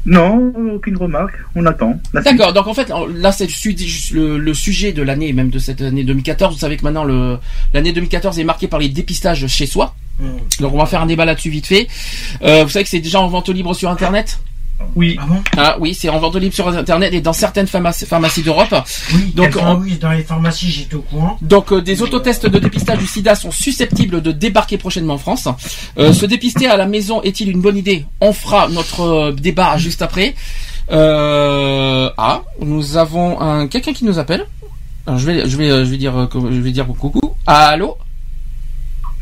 Non, 0.07 0.53
aucune 0.75 0.97
remarque. 0.97 1.35
On 1.55 1.67
attend. 1.67 2.01
D'accord, 2.15 2.53
donc 2.55 2.67
en 2.67 2.75
fait, 2.75 2.91
là 3.15 3.33
c'est 3.33 3.49
le, 4.13 4.39
le- 4.39 4.55
sujet 4.55 4.93
de 4.93 5.03
l'année, 5.03 5.33
même 5.35 5.51
de 5.51 5.59
cette 5.59 5.83
année 5.83 6.05
2014. 6.05 6.55
Vous 6.55 6.61
savez 6.61 6.77
que 6.79 6.85
maintenant, 6.85 7.05
l'année 7.75 7.93
2014 7.93 8.39
est 8.39 8.45
marquée 8.45 8.67
par 8.69 8.81
les 8.81 8.89
dépistages 8.89 9.47
chez 9.47 9.67
soi. 9.67 9.95
Mm. 10.21 10.25
Donc 10.61 10.73
on 10.75 10.79
va 10.79 10.87
faire 10.87 11.03
un 11.03 11.07
débat 11.07 11.25
là-dessus 11.27 11.51
vite 11.51 11.67
fait. 11.67 11.87
Euh, 12.43 12.63
vous 12.65 12.71
savez 12.71 12.85
que 12.85 12.91
c'est 12.91 13.01
déjà 13.01 13.21
en 13.21 13.29
vente 13.29 13.49
libre 13.51 13.75
sur 13.75 13.91
Internet? 13.91 14.39
Oui. 14.97 15.17
Ah 15.21 15.27
bon 15.29 15.43
Ah 15.57 15.77
oui, 15.79 15.95
c'est 15.95 16.09
en 16.09 16.19
vente 16.19 16.37
libre 16.37 16.55
sur 16.55 16.67
Internet 16.69 17.13
et 17.15 17.21
dans 17.21 17.33
certaines 17.33 17.67
pharmacies, 17.67 18.07
pharmacies 18.07 18.43
d'Europe. 18.43 18.75
Oui, 19.15 19.33
Donc, 19.35 19.57
on- 19.61 19.77
oui, 19.77 19.97
dans 19.99 20.11
les 20.11 20.23
pharmacies, 20.25 20.69
j'étais 20.71 20.95
au 20.97 21.03
courant. 21.03 21.39
Donc 21.43 21.73
euh, 21.73 21.81
des 21.81 22.03
autotests 22.03 22.47
de 22.47 22.59
dépistage 22.59 22.99
du 22.99 23.07
sida 23.07 23.35
sont 23.35 23.51
susceptibles 23.53 24.21
de 24.23 24.33
débarquer 24.33 24.79
prochainement 24.79 25.15
en 25.15 25.19
France. 25.19 25.49
Euh, 25.99 26.13
se 26.13 26.27
dépister 26.27 26.67
à 26.67 26.77
la 26.77 26.87
maison 26.87 27.23
est-il 27.23 27.51
une 27.51 27.61
bonne 27.61 27.77
idée? 27.77 28.05
On 28.21 28.33
fera 28.33 28.69
notre 28.69 29.01
euh, 29.03 29.33
débat 29.33 29.77
juste 29.79 30.03
après. 30.03 30.35
Euh, 30.91 32.11
ah, 32.19 32.43
nous 32.61 32.97
avons 32.97 33.41
un 33.41 33.69
quelqu'un 33.69 33.93
qui 33.93 34.05
nous 34.05 34.19
appelle. 34.19 34.47
Alors, 35.07 35.19
je 35.19 35.27
vais 35.27 35.49
je 35.49 35.57
vais 35.57 35.69
je 35.85 35.91
vais 35.91 35.97
dire 35.97 36.29
je 36.33 36.61
vais 36.61 36.71
dire 36.73 36.87
coucou. 36.87 37.21
Allô? 37.47 37.97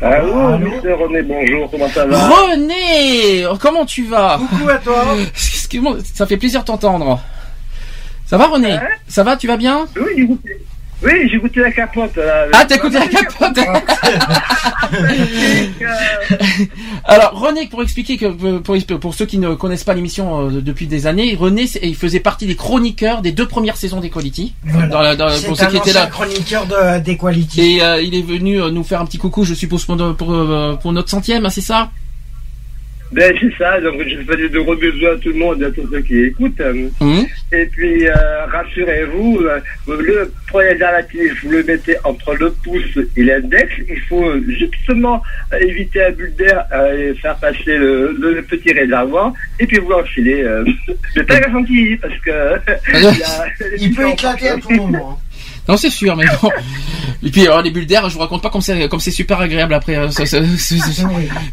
Allô, 0.01 0.57
monsieur 0.57 0.93
René, 0.95 1.21
bonjour, 1.23 1.69
comment 1.69 1.89
ça 1.89 2.05
va 2.05 2.17
René, 2.29 3.45
comment 3.59 3.85
tu 3.85 4.05
vas 4.05 4.37
Coucou 4.37 4.69
à 4.69 4.77
toi. 4.77 5.03
Excuse-moi, 5.35 5.97
ça 6.13 6.25
fait 6.25 6.37
plaisir 6.37 6.61
de 6.61 6.67
t'entendre. 6.67 7.19
Ça 8.25 8.37
va 8.37 8.47
René? 8.47 8.77
Ça 9.09 9.23
va, 9.23 9.35
tu 9.35 9.47
vas 9.47 9.57
bien? 9.57 9.87
Oui. 9.97 10.37
Oui, 11.01 11.29
j'ai 11.31 11.37
goûté 11.37 11.61
la 11.61 11.71
capote. 11.71 12.15
là. 12.17 12.45
Ah, 12.53 12.65
t'as 12.67 12.75
écouté 12.75 12.99
la 12.99 13.07
capote 13.07 13.57
Alors 17.05 17.39
René, 17.39 17.67
pour 17.67 17.81
expliquer 17.83 18.17
que 18.17 18.27
pour, 18.59 18.75
pour 18.99 19.13
ceux 19.13 19.25
qui 19.25 19.37
ne 19.37 19.53
connaissent 19.55 19.83
pas 19.83 19.93
l'émission 19.93 20.47
euh, 20.49 20.61
depuis 20.61 20.87
des 20.87 21.07
années, 21.07 21.35
René, 21.39 21.65
il 21.83 21.95
faisait 21.95 22.19
partie 22.19 22.45
des 22.47 22.55
chroniqueurs 22.55 23.21
des 23.21 23.31
deux 23.31 23.47
premières 23.47 23.77
saisons 23.77 23.99
d'Equality. 23.99 24.53
Voilà. 24.65 24.87
Dans 24.87 25.01
la- 25.01 25.15
dans- 25.15 25.29
C'est 25.29 25.47
pour 25.47 25.57
ceux 25.57 25.67
qui 25.67 25.77
un 25.77 25.79
étaient 25.79 25.89
ancien 25.91 26.01
là. 26.01 26.07
chroniqueur 26.07 26.65
de- 26.65 26.99
d'Equality. 26.99 27.61
Et 27.77 27.83
euh, 27.83 28.01
il 28.01 28.15
est 28.15 28.21
venu 28.21 28.61
euh, 28.61 28.69
nous 28.69 28.83
faire 28.83 29.01
un 29.01 29.05
petit 29.05 29.17
coucou, 29.17 29.43
je 29.45 29.53
suppose 29.53 29.85
pour, 29.85 29.97
pour 30.17 30.91
notre 30.93 31.09
centième, 31.09 31.45
hein, 31.45 31.49
c'est 31.49 31.61
ça? 31.61 31.89
Ben, 33.11 33.33
c'est 33.41 33.51
ça, 33.57 33.81
donc 33.81 33.95
je 34.07 34.17
fais 34.17 34.49
de 34.49 34.59
gros 34.59 34.75
bisous 34.75 35.07
à 35.07 35.15
tout 35.17 35.29
le 35.29 35.35
monde, 35.35 35.63
à 35.63 35.71
tous 35.71 35.87
ceux 35.91 36.01
qui 36.01 36.25
écoutent. 36.25 36.61
Hum. 36.61 37.25
Et 37.51 37.65
puis, 37.65 38.07
euh, 38.07 38.13
rassurez-vous, 38.45 39.39
euh, 39.41 39.59
le 39.87 40.31
préservatif, 40.47 41.43
vous 41.43 41.49
le 41.51 41.63
mettez 41.63 41.95
entre 42.03 42.35
le 42.35 42.51
pouce 42.63 42.99
et 43.17 43.23
l'index. 43.23 43.71
Il 43.89 43.99
faut 44.01 44.31
justement 44.47 45.23
éviter 45.59 46.03
un 46.03 46.11
bulle 46.11 46.35
d'air 46.35 46.65
euh, 46.71 47.11
et 47.11 47.15
faire 47.15 47.35
passer 47.37 47.77
le, 47.77 48.15
le- 48.19 48.35
le 48.35 48.41
petit 48.43 48.71
réservoir. 48.73 49.33
Et 49.59 49.65
puis 49.65 49.79
vous 49.79 49.89
l'enfilez. 49.89 50.43
Euh, 50.43 50.63
c'est 51.15 51.25
pas 51.25 51.41
gentil, 51.49 51.97
parce 51.99 52.17
que... 52.19 52.29
il 52.93 53.01
y 53.01 53.23
a- 53.23 53.45
Il 53.79 53.95
peut 53.95 54.07
éclater 54.09 54.49
à 54.49 54.57
tout 54.57 54.69
moment. 54.71 55.19
Non, 55.69 55.77
c'est 55.77 55.89
sûr, 55.89 56.15
mais 56.15 56.25
bon. 56.41 56.49
Et 57.23 57.29
puis 57.31 57.41
alors, 57.45 57.61
les 57.61 57.69
bulles 57.71 57.85
d'air, 57.85 58.07
je 58.09 58.13
vous 58.13 58.19
raconte 58.21 58.41
pas 58.41 58.49
comme 58.49 58.61
c'est 58.61 58.87
comme 58.87 58.99
c'est 59.01 59.11
super 59.11 59.39
agréable 59.41 59.73
après. 59.73 60.09
c'est- 60.11 60.25
c'est- 60.25 60.41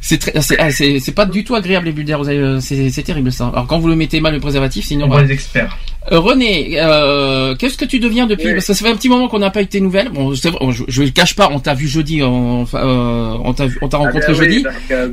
C'est 0.01 0.18
très, 0.18 0.40
c'est 0.40 0.56
ah, 0.59 0.70
c'est 0.70 1.01
c'est 1.01 1.12
pas 1.12 1.26
du 1.26 1.43
tout 1.44 1.55
agréable 1.55 1.86
les 1.86 1.93
bulles 1.93 2.05
d'air. 2.05 2.18
vous 2.18 2.28
avez, 2.28 2.38
euh, 2.38 2.60
C'est 2.60 2.90
c'est 2.90 3.02
terrible 3.02 3.32
ça. 3.32 3.48
Alors 3.52 3.66
quand 3.66 3.78
vous 3.78 3.88
le 3.88 3.97
mettez 3.97 4.20
mal 4.20 4.32
le 4.32 4.40
préservatif, 4.40 4.86
sinon. 4.86 5.06
On 5.10 5.18
les 5.18 5.32
experts. 5.32 5.76
Euh, 6.12 6.20
René, 6.20 6.74
euh, 6.80 7.56
qu'est-ce 7.56 7.76
que 7.76 7.84
tu 7.84 7.98
deviens 7.98 8.26
depuis? 8.28 8.44
Parce 8.55 8.66
que 8.66 8.74
ça 8.74 8.84
fait 8.84 8.93
un 8.93 8.97
petit 8.97 9.09
moment 9.09 9.26
qu'on 9.26 9.40
n'a 9.40 9.51
pas 9.51 9.60
eu 9.62 9.66
tes 9.66 9.80
nouvelles. 9.80 10.09
Bon, 10.10 10.34
c'est 10.36 10.51
vrai, 10.51 10.60
je, 10.70 10.84
je 10.86 11.02
le 11.02 11.10
cache 11.10 11.34
pas, 11.34 11.48
on 11.51 11.59
t'a 11.59 11.74
vu 11.74 11.88
jeudi, 11.88 12.22
on, 12.22 12.62
enfin, 12.62 12.78
euh, 12.78 13.36
on 13.44 13.52
t'a 13.52 13.66
vu- 13.66 13.78
on 13.82 13.88
t'a 13.88 13.97
rencontré 13.97 14.20
Ah 14.28 14.32
ben 14.32 14.38
oui, 14.38 14.44
jeudi. 14.44 14.64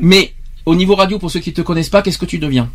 Mais 0.01 0.33
au 0.67 0.75
niveau 0.75 0.93
radio, 0.93 1.17
pour 1.17 1.31
ceux 1.31 1.39
qui 1.39 1.51
te 1.51 1.61
connaissent 1.61 1.89
pas, 1.89 2.03
qu'est-ce 2.03 2.19
que 2.19 2.27
tu 2.27 2.37
deviens? 2.37 2.69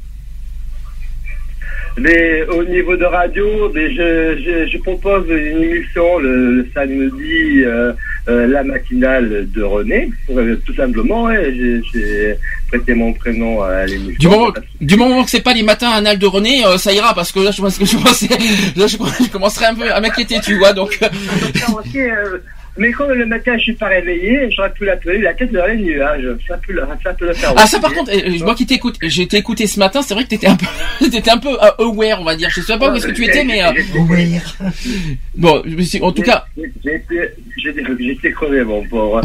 Mais 2.00 2.44
au 2.46 2.62
niveau 2.64 2.96
de 2.96 3.04
radio, 3.04 3.70
mais 3.74 3.90
je, 3.94 4.36
je, 4.44 4.70
je 4.70 4.78
propose 4.78 5.24
une 5.28 5.62
émission 5.62 6.18
le, 6.18 6.52
le 6.56 6.66
samedi, 6.74 7.62
euh, 7.64 7.92
euh, 8.28 8.46
la 8.46 8.62
matinale 8.62 9.46
de 9.50 9.62
René, 9.62 10.10
euh, 10.30 10.56
tout 10.66 10.74
simplement. 10.74 11.24
ouais, 11.24 11.52
j'ai- 11.56 11.80
J'ai 11.92 12.34
prêté 12.68 12.94
mon 12.94 13.12
prénom 13.14 13.62
à 13.62 13.86
l'émission. 13.86 14.18
Du 14.18 14.28
moment, 14.28 14.52
du 14.80 14.96
moment 14.96 15.24
que 15.24 15.30
c'est 15.30 15.40
pas 15.42 15.54
les 15.54 15.62
matins 15.62 15.90
anal 15.90 16.18
de 16.18 16.26
René, 16.26 16.64
euh, 16.66 16.76
ça 16.76 16.92
ira 16.92 17.14
parce 17.14 17.32
que 17.32 17.40
là, 17.40 17.50
je 17.50 17.60
pense 17.62 17.78
que 17.78 17.84
je, 17.86 17.96
commençais- 17.96 18.28
là, 18.76 18.86
je, 18.86 18.96
je 19.24 19.30
commencerai 19.30 19.66
un 19.66 19.74
peu 19.74 19.90
à 19.90 20.00
m'inquiéter, 20.00 20.38
tu 20.40 20.58
vois. 20.58 20.72
Donc, 20.74 20.98
mais 22.78 22.92
comme 22.92 23.12
le 23.12 23.26
matin 23.26 23.56
je 23.58 23.62
suis 23.64 23.72
pas 23.74 23.88
réveillé, 23.88 24.50
j'aurais 24.50 24.72
pu 24.72 24.84
l'appeler 24.84 25.18
la 25.18 25.34
tête 25.34 25.52
dans 25.52 25.66
les 25.66 25.76
nuages. 25.76 26.24
Ça 26.46 26.58
peut 26.58 26.72
le, 26.72 26.82
ça 27.02 27.12
peut 27.14 27.26
le 27.26 27.34
faire. 27.34 27.52
ah 27.56 27.62
aussi. 27.62 27.72
ça 27.72 27.80
par 27.80 27.92
contre, 27.92 28.10
euh, 28.12 28.44
moi 28.44 28.54
qui 28.54 28.66
t'écoute, 28.66 28.96
j'ai 29.02 29.22
été 29.22 29.36
écouté 29.36 29.66
ce 29.66 29.78
matin, 29.78 30.02
c'est 30.02 30.14
vrai 30.14 30.24
que 30.24 30.28
t'étais 30.28 30.46
un 30.46 30.56
peu, 30.56 30.66
t'étais 31.10 31.30
un 31.30 31.38
peu 31.38 31.50
euh, 31.50 31.70
aware, 31.84 32.20
on 32.20 32.24
va 32.24 32.36
dire. 32.36 32.48
Je 32.50 32.60
sais 32.60 32.78
pas 32.78 32.90
où 32.90 32.96
est-ce 32.96 33.06
que 33.06 33.12
tu 33.12 33.24
étais, 33.24 33.44
mais 33.44 33.62
euh, 33.62 33.72
bon, 35.34 35.62
je 35.66 35.74
me 35.74 35.82
suis- 35.82 36.00
en 36.02 36.12
tout 36.12 36.22
cas, 36.22 36.46
été 38.18 38.32
crevé, 38.32 38.64
mon 38.64 38.84
pauvre. 38.86 39.20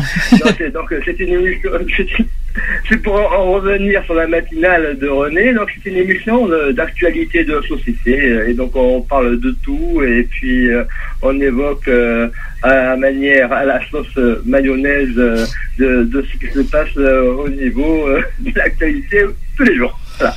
Donc, 0.73 0.91
euh, 0.91 0.99
c'était 1.05 1.23
une 1.25 1.43
c'est 2.87 3.01
pour 3.01 3.15
en 3.15 3.53
revenir 3.53 4.03
sur 4.05 4.13
la 4.13 4.27
matinale 4.27 4.97
de 4.99 5.07
René. 5.07 5.53
Donc, 5.53 5.69
c'est 5.73 5.89
une 5.89 5.97
émission 5.97 6.49
d'actualité 6.71 7.43
de 7.43 7.61
société. 7.61 8.21
euh, 8.31 8.49
Et 8.49 8.53
donc, 8.53 8.75
on 8.75 9.01
parle 9.01 9.39
de 9.39 9.55
tout. 9.63 10.01
Et 10.03 10.23
puis, 10.23 10.69
euh, 10.71 10.83
on 11.21 11.39
évoque 11.39 11.87
euh, 11.87 12.27
à 12.61 12.73
la 12.73 12.97
manière, 12.97 13.51
à 13.51 13.65
la 13.65 13.79
sauce 13.89 14.17
mayonnaise 14.45 15.15
de, 15.15 16.03
de 16.03 16.21
ce 16.21 16.37
qui 16.37 16.51
se 16.53 16.61
passe 16.61 16.95
au 16.97 17.49
niveau 17.49 18.07
de 18.39 18.51
l'actualité 18.55 19.25
tous 19.57 19.63
les 19.63 19.75
jours. 19.75 19.99
Voilà. 20.19 20.35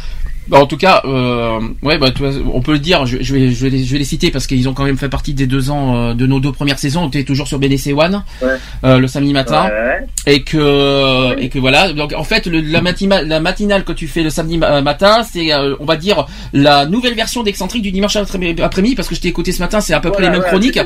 Bah, 0.48 0.58
en 0.60 0.66
tout 0.66 0.76
cas, 0.76 1.02
euh, 1.04 1.58
ouais, 1.82 1.98
bah, 1.98 2.10
on 2.52 2.60
peut 2.60 2.72
le 2.72 2.78
dire. 2.78 3.04
Je, 3.06 3.18
je 3.20 3.34
vais, 3.34 3.50
je 3.50 3.64
vais, 3.64 3.70
les, 3.70 3.84
je 3.84 3.92
vais 3.92 3.98
les 3.98 4.04
citer 4.04 4.30
parce 4.30 4.46
qu'ils 4.46 4.68
ont 4.68 4.74
quand 4.74 4.84
même 4.84 4.96
fait 4.96 5.08
partie 5.08 5.34
des 5.34 5.46
deux 5.46 5.70
ans 5.70 5.96
euh, 6.10 6.14
de 6.14 6.26
nos 6.26 6.38
deux 6.40 6.52
premières 6.52 6.78
saisons. 6.78 7.02
On 7.04 7.08
était 7.08 7.24
toujours 7.24 7.48
sur 7.48 7.58
BDC 7.58 7.92
One 7.96 8.22
Ouais. 8.42 8.48
euh, 8.84 8.98
le 8.98 9.08
samedi 9.08 9.32
matin, 9.32 9.64
Ouais. 9.66 10.06
et 10.32 10.42
que 10.42 11.38
et 11.40 11.48
que 11.48 11.58
voilà. 11.58 11.92
Donc 11.92 12.12
en 12.16 12.24
fait, 12.24 12.46
le, 12.46 12.60
la, 12.60 12.80
matima- 12.80 13.22
la 13.22 13.40
matinale 13.40 13.84
que 13.84 13.92
tu 13.92 14.06
fais 14.06 14.22
le 14.22 14.30
samedi 14.30 14.58
ma- 14.58 14.80
matin, 14.82 15.22
c'est, 15.28 15.52
euh, 15.52 15.74
on 15.80 15.84
va 15.84 15.96
dire, 15.96 16.26
la 16.52 16.86
nouvelle 16.86 17.14
version 17.14 17.42
d'excentrique 17.42 17.82
du 17.82 17.90
dimanche 17.90 18.14
après- 18.16 18.54
après-midi 18.62 18.94
parce 18.94 19.08
que 19.08 19.14
je 19.14 19.20
t'ai 19.20 19.28
écouté 19.28 19.50
ce 19.52 19.60
matin. 19.60 19.80
C'est 19.80 19.94
à 19.94 20.00
peu 20.00 20.10
près 20.12 20.22
les 20.22 20.30
mêmes 20.30 20.42
chroniques. 20.42 20.78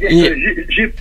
j'ai- 0.00 0.92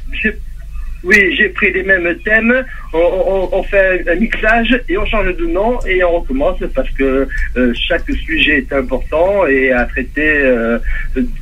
Oui, 1.03 1.33
j'ai 1.37 1.47
pris 1.49 1.71
les 1.71 1.83
mêmes 1.83 2.13
thèmes, 2.25 2.53
on, 2.91 3.63
fait 3.63 4.03
un 4.09 4.15
mixage 4.15 4.81
et 4.89 4.97
on 4.97 5.05
change 5.05 5.33
de 5.37 5.45
nom 5.45 5.79
et 5.87 6.03
on 6.03 6.19
recommence 6.19 6.59
parce 6.75 6.89
que 6.91 7.25
euh, 7.55 7.73
chaque 7.73 8.09
sujet 8.11 8.57
est 8.57 8.73
important 8.73 9.47
et 9.47 9.71
à 9.71 9.85
traiter 9.85 10.41
euh, 10.41 10.77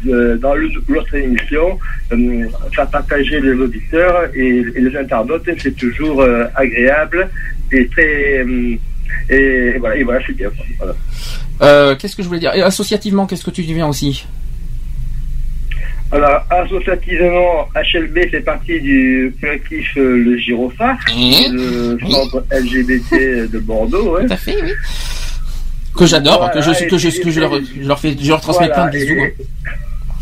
euh, 0.07 0.37
dans 0.37 0.53
l'autre 0.53 1.15
émission, 1.15 1.79
euh, 2.11 2.47
faire 2.71 2.87
partager 2.87 3.41
les 3.41 3.53
auditeurs 3.53 4.29
et, 4.35 4.63
les 4.75 4.95
internautes, 4.95 5.49
c'est 5.57 5.75
toujours 5.75 6.23
agréable 6.53 7.27
et 7.71 7.87
très, 7.87 8.45
et, 9.29 9.77
voilà, 9.79 9.95
et 9.95 10.03
voilà, 10.03 10.19
c'est 10.27 10.33
bien. 10.33 10.49
Qu'est-ce 11.97 12.15
que 12.15 12.21
je 12.21 12.27
voulais 12.27 12.39
dire? 12.39 12.53
Et 12.53 12.61
associativement, 12.61 13.25
qu'est-ce 13.25 13.43
que 13.43 13.51
tu 13.51 13.63
deviens 13.63 13.87
aussi? 13.87 14.27
Alors, 16.11 16.41
associativement, 16.49 17.67
HLB 17.75 18.29
fait 18.31 18.39
partie 18.39 18.79
du 18.79 19.33
collectif 19.41 19.91
euh, 19.97 20.17
Le 20.23 20.37
Gyrophare, 20.37 20.97
le 21.09 21.97
centre 22.09 22.45
LGBT 22.51 23.49
de 23.51 23.59
Bordeaux. 23.59 24.15
Ouais. 24.15 24.25
Tout 24.25 24.33
à 24.33 24.37
fait, 24.37 24.55
oui. 24.61 24.71
Que 25.97 26.05
j'adore, 26.05 26.37
Voilà, 26.37 26.53
que 26.53 26.61
je 26.61 26.87
que 26.87 26.97
je 26.97 27.07
et- 27.09 27.19
que 27.21 27.29
je 27.31 27.39
leur, 27.41 27.53
je 27.55 27.87
leur 27.87 27.99
fais, 27.99 28.15
je 28.19 28.29
leur 28.29 28.39
transmets 28.39 28.67
Voilà, 28.67 28.87
plein 28.89 28.99
de 28.99 29.05
bisous. 29.05 29.19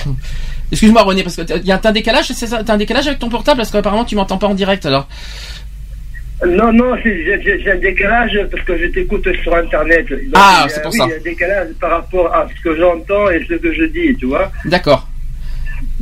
hein. 0.08 0.12
Excuse-moi 0.72 1.04
René, 1.04 1.22
parce 1.24 1.36
que 1.36 1.64
y 1.64 1.72
a 1.72 1.80
un 1.84 1.92
décalage, 1.92 2.26
c'est 2.28 2.48
ça? 2.48 2.64
T'as 2.64 2.74
un 2.74 2.78
décalage 2.78 3.06
avec 3.08 3.20
ton 3.20 3.30
portable? 3.30 3.58
Parce 3.58 3.72
qu'apparemment 3.72 4.06
tu 4.06 4.16
m'entends 4.16 4.38
pas 4.40 4.48
en 4.48 4.56
direct 4.56 4.86
alors. 4.86 5.08
Non, 6.46 6.74
non, 6.74 6.96
j'ai 7.04 7.72
un 7.72 7.76
décalage 7.78 8.38
parce 8.52 8.64
que 8.66 8.78
je 8.78 8.86
t'écoute 8.88 9.28
sur 9.44 9.56
Internet. 9.56 10.10
Donc, 10.10 10.20
Ah, 10.34 10.66
c'est 10.70 10.82
pour 10.82 10.92
oui, 10.92 10.98
ça. 10.98 11.06
Il 11.06 11.10
y 11.10 11.14
a 11.14 11.18
un 11.18 11.22
décalage 11.24 11.68
par 11.80 11.92
rapport 11.92 12.34
à 12.34 12.48
ce 12.56 12.62
que 12.62 12.76
j'entends 12.78 13.30
et 13.30 13.46
ce 13.48 13.54
que 13.54 13.74
je 13.74 13.84
dis, 13.86 14.16
tu 14.18 14.26
vois. 14.26 14.52
D'accord. 14.66 15.08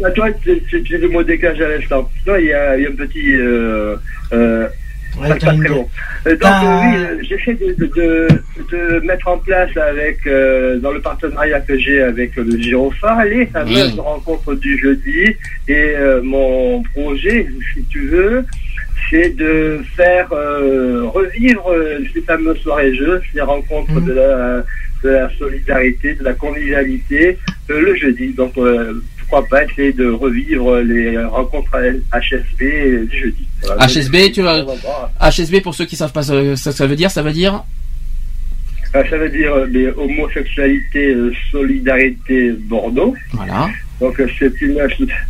Ah, 0.04 0.12
toi, 0.12 0.30
es 0.30 0.98
le 0.98 1.10
mot 1.10 1.24
décalage 1.24 1.62
à 1.62 1.68
l'instant. 1.70 2.10
Non, 2.26 2.36
il 2.38 2.46
y 2.46 2.54
a, 2.54 2.78
il 2.78 2.84
y 2.84 2.88
a 2.88 2.90
un 2.90 2.94
petit... 2.96 3.36
Euh, 3.36 3.96
euh, 4.32 4.68
Ouais, 5.22 5.30
pas 5.30 5.36
très 5.36 5.56
long. 5.56 5.88
Euh, 6.26 6.32
Donc, 6.32 6.52
euh, 6.64 6.80
oui, 6.82 6.96
euh, 6.96 7.18
j'essaie 7.22 7.54
de, 7.54 7.74
de, 7.74 7.86
de, 7.86 8.28
de 8.72 9.00
mettre 9.06 9.28
en 9.28 9.38
place 9.38 9.70
avec, 9.78 10.26
euh, 10.26 10.80
dans 10.80 10.92
le 10.92 11.02
partenariat 11.02 11.60
que 11.60 11.78
j'ai 11.78 12.02
avec 12.02 12.36
le 12.36 12.58
Gyrophare, 12.58 13.24
les 13.26 13.46
fameuses 13.46 14.00
rencontres 14.00 14.56
du 14.56 14.76
jeudi. 14.80 15.36
Et 15.68 15.94
euh, 15.96 16.20
mon 16.24 16.82
projet, 16.96 17.46
si 17.76 17.84
tu 17.84 18.08
veux, 18.08 18.44
c'est 19.12 19.36
de 19.36 19.82
faire 19.96 20.30
euh, 20.32 21.04
revivre 21.06 21.72
ces 22.12 22.22
fameuses 22.22 22.58
soirées-jeux, 22.62 23.22
ces 23.32 23.42
rencontres 23.42 24.02
de, 24.02 24.14
la, 24.14 24.66
de 25.04 25.10
la 25.10 25.30
solidarité, 25.38 26.16
de 26.16 26.24
la 26.24 26.34
convivialité, 26.34 27.38
euh, 27.70 27.82
le 27.82 27.96
jeudi. 27.96 28.34
Donc, 28.34 28.54
euh, 29.38 29.42
pas 29.50 29.64
essayer 29.64 29.94
de 29.94 30.10
revivre 30.10 30.78
les 30.78 31.18
rencontres 31.24 31.72
HSB 32.12 33.08
du 33.10 33.20
jeudi. 33.22 33.48
Voilà. 33.64 33.88
HSB, 33.88 34.32
tu 34.34 34.42
vas 34.42 34.64
vois. 34.64 35.12
HSB 35.22 35.62
pour 35.62 35.74
ceux 35.76 35.86
qui 35.86 35.96
savent 35.96 36.12
pas 36.12 36.24
ce 36.24 36.56
ce 36.56 36.70
que 36.70 36.76
ça 36.76 36.88
veut 36.88 36.96
dire, 36.96 37.12
ça 37.12 37.22
veut 37.22 37.32
dire 37.34 37.64
Euh, 38.96 39.04
Ça 39.10 39.18
veut 39.18 39.30
dire 39.30 39.52
euh, 39.56 39.66
les 39.66 39.88
homosexualité, 39.88 41.08
euh, 41.16 41.32
solidarité 41.52 42.52
Bordeaux. 42.52 43.16
Voilà. 43.34 43.70
Donc 44.00 44.20
euh, 44.20 44.28
c'est 44.38 44.60
une, 44.62 44.76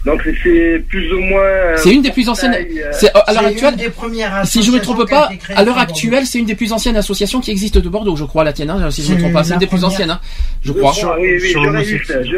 donc 0.05 0.21
c'est- 0.23 0.35
c'est 0.43 0.83
plus 0.89 1.13
ou 1.13 1.19
moins. 1.19 1.39
euh, 1.41 1.77
C'est 1.77 1.93
une 1.93 2.01
des 2.01 2.11
plus 2.11 2.27
anciennes. 2.27 2.55
euh, 2.55 2.89
C'est 2.91 3.09
à 3.13 3.13
l'heure 3.33 3.43
C'est 3.43 3.45
actuelle. 3.45 3.73
une 3.73 3.79
des 3.85 3.89
premières 3.89 4.45
Si 4.47 4.63
je 4.63 4.71
me 4.71 4.79
trompe 4.79 5.07
pas, 5.09 5.29
à 5.55 5.63
l'heure 5.63 5.77
actuelle, 5.77 6.25
c'est 6.25 6.39
une 6.39 6.45
des 6.45 6.55
plus 6.55 6.73
anciennes 6.73 6.97
associations 6.97 7.39
qui 7.39 7.51
existent 7.51 7.79
de 7.79 7.87
Bordeaux, 7.89 8.15
je 8.15 8.23
crois, 8.25 8.43
la 8.43 8.51
tienne, 8.51 8.69
hein, 8.71 8.89
si 8.91 9.01
je 9.03 9.09
me 9.11 9.13
C'est 9.15 9.21
trompe 9.21 9.33
pas. 9.33 9.43
C'est 9.43 9.53
une 9.53 9.59
des 9.59 9.67
plus 9.67 9.83
anciennes, 9.83 10.09
hein, 10.11 10.19
je 10.61 10.71
crois. 10.73 10.91
oui, 11.19 11.37
oui, 11.41 11.51
je 11.53 11.59
résiste, 11.59 12.13
je 12.31 12.37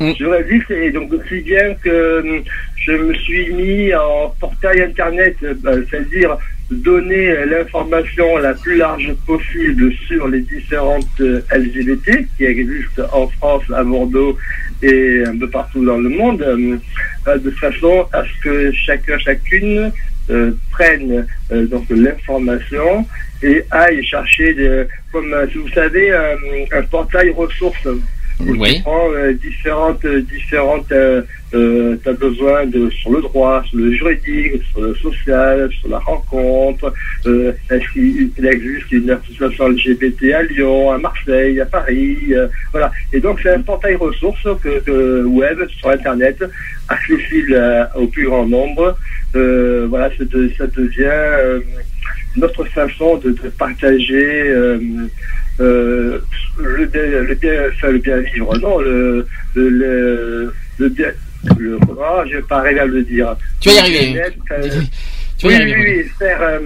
Mm. 0.00 0.12
Je 0.18 0.24
résiste 0.26 0.70
et 0.70 0.90
donc 0.90 1.12
aussi 1.12 1.40
bien 1.40 1.74
que 1.74 2.20
hum, 2.20 2.42
je 2.76 2.92
me 2.92 3.14
suis 3.14 3.52
mis 3.52 3.94
en 3.94 4.34
portail 4.40 4.82
internet, 4.82 5.36
euh, 5.42 5.54
bah, 5.62 5.72
c'est-à-dire 5.90 6.36
donner 6.70 7.30
euh, 7.30 7.46
l'information 7.46 8.38
la 8.38 8.54
plus 8.54 8.76
large 8.76 9.12
possible 9.26 9.92
sur 10.06 10.28
les 10.28 10.40
différentes 10.40 11.20
euh, 11.20 11.40
LGBT 11.54 12.26
qui 12.36 12.44
existent 12.44 13.02
en 13.12 13.28
France, 13.28 13.62
à 13.72 13.84
Bordeaux 13.84 14.36
et 14.82 15.22
un 15.26 15.38
peu 15.38 15.48
partout 15.48 15.84
dans 15.84 15.98
le 15.98 16.08
monde, 16.08 16.42
euh, 16.42 16.76
euh, 17.28 17.38
de 17.38 17.50
façon 17.52 18.06
à 18.12 18.24
ce 18.24 18.42
que 18.42 18.72
chacun, 18.72 19.18
chacune 19.18 19.92
euh, 20.28 20.52
prenne 20.72 21.26
euh, 21.52 21.66
donc 21.66 21.84
l'information 21.88 23.06
et 23.42 23.62
aille 23.70 24.04
chercher, 24.04 24.54
des, 24.54 24.84
comme 25.12 25.32
euh, 25.32 25.46
vous 25.54 25.68
savez, 25.70 26.12
un 26.12 26.82
portail 26.90 27.30
ressources 27.30 27.86
où 28.40 28.50
Oui. 28.52 28.74
tu 28.76 28.82
prends 28.82 29.10
euh, 29.12 29.32
différentes, 29.32 30.04
euh, 30.04 30.20
différentes, 30.22 30.90
euh, 30.92 31.22
euh, 31.54 31.96
t'as 32.04 32.12
besoin 32.12 32.66
de 32.66 32.90
sur 32.90 33.12
le 33.12 33.22
droit, 33.22 33.62
sur 33.68 33.78
le 33.78 33.92
juridique, 33.92 34.62
sur 34.72 34.80
le 34.82 34.94
social, 34.96 35.70
sur 35.80 35.88
la 35.88 35.98
rencontre. 35.98 36.92
Euh, 37.26 37.52
Est-ce 37.70 37.92
qu'il 37.92 38.30
il 38.36 38.46
existe 38.46 38.90
une 38.92 39.10
association 39.10 39.68
LGBT 39.68 40.32
à 40.34 40.42
Lyon, 40.42 40.90
à 40.90 40.98
Marseille, 40.98 41.60
à 41.60 41.66
Paris, 41.66 42.18
euh, 42.32 42.48
voilà. 42.72 42.90
Et 43.12 43.20
donc 43.20 43.38
c'est 43.42 43.50
un 43.54 43.62
portail 43.62 43.94
ressources 43.94 44.42
que, 44.62 44.80
que 44.80 45.24
web 45.24 45.58
sur 45.78 45.88
internet, 45.90 46.44
accessible 46.88 47.54
euh, 47.54 47.84
au 47.94 48.06
plus 48.08 48.26
grand 48.26 48.46
nombre. 48.46 48.98
Euh, 49.34 49.86
voilà, 49.88 50.10
ça, 50.18 50.24
de- 50.24 50.50
ça 50.58 50.66
devient 50.66 51.04
euh, 51.06 51.60
notre 52.36 52.64
façon 52.64 53.16
de, 53.18 53.30
de 53.30 53.48
partager. 53.58 54.42
Euh, 55.60 56.18
le, 56.58 56.86
bien, 56.86 57.02
le 57.02 57.34
bien, 57.34 57.52
enfin, 57.72 57.88
le 57.88 57.98
bien 57.98 58.18
vivre, 58.18 58.56
non, 58.58 58.78
le, 58.80 59.26
le, 59.54 59.68
le, 59.68 60.54
le 60.78 60.88
bien, 60.90 61.08
le, 61.58 61.78
ah, 62.02 62.24
je 62.30 62.36
vais 62.36 62.42
pas 62.42 62.58
arriver 62.58 62.80
à 62.80 62.86
le 62.86 63.02
dire. 63.02 63.36
Tu 63.60 63.68
vas 63.68 63.74
y 63.76 63.78
arriver. 63.78 64.20
euh, 64.52 64.68
Tu 65.38 65.46
vas 65.46 65.52
y 65.52 65.56
oui, 65.56 65.62
arriver, 65.62 65.76
oui, 65.78 65.94
oui, 66.04 66.10
faire, 66.18 66.40
euh, 66.42 66.58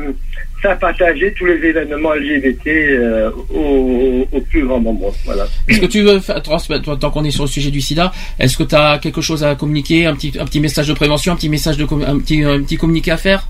faire 0.62 0.79
partager 0.79 1.33
tous 1.37 1.47
les 1.47 1.55
événements 1.55 2.15
LGBT 2.15 2.67
euh, 2.67 3.31
au, 3.51 4.29
au 4.31 4.41
plus 4.43 4.65
grand 4.65 4.81
nombre. 4.81 5.12
Voilà. 5.25 5.47
Est-ce 5.69 5.81
que 5.81 5.87
tu 5.87 6.03
veux 6.03 6.19
transmettre- 6.19 6.83
toi, 6.85 6.97
tant 6.97 7.11
qu'on 7.11 7.25
est 7.25 7.31
sur 7.33 7.45
le 7.45 7.49
sujet 7.49 7.71
du 7.71 7.81
sida, 7.81 8.12
est-ce 8.39 8.57
que 8.57 8.62
tu 8.65 8.75
as 8.75 8.99
quelque 8.99 9.21
chose 9.21 9.43
à 9.43 9.55
communiquer, 9.57 10.07
un 10.07 10.15
petit, 10.15 10.33
un 10.39 10.45
petit 10.45 10.61
message 10.61 10.87
de 10.89 10.95
prévention, 10.95 11.33
un 11.33 11.37
petit 11.37 11.49
message 11.49 11.77
de, 11.79 11.85
un 11.85 12.19
petit, 12.19 12.43
un 12.45 12.62
petit 12.62 12.77
communiqué 12.77 13.11
à 13.11 13.17
faire? 13.17 13.49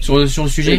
Sur, 0.00 0.28
sur 0.28 0.44
le 0.44 0.48
Eh 0.48 0.52
sujet 0.52 0.76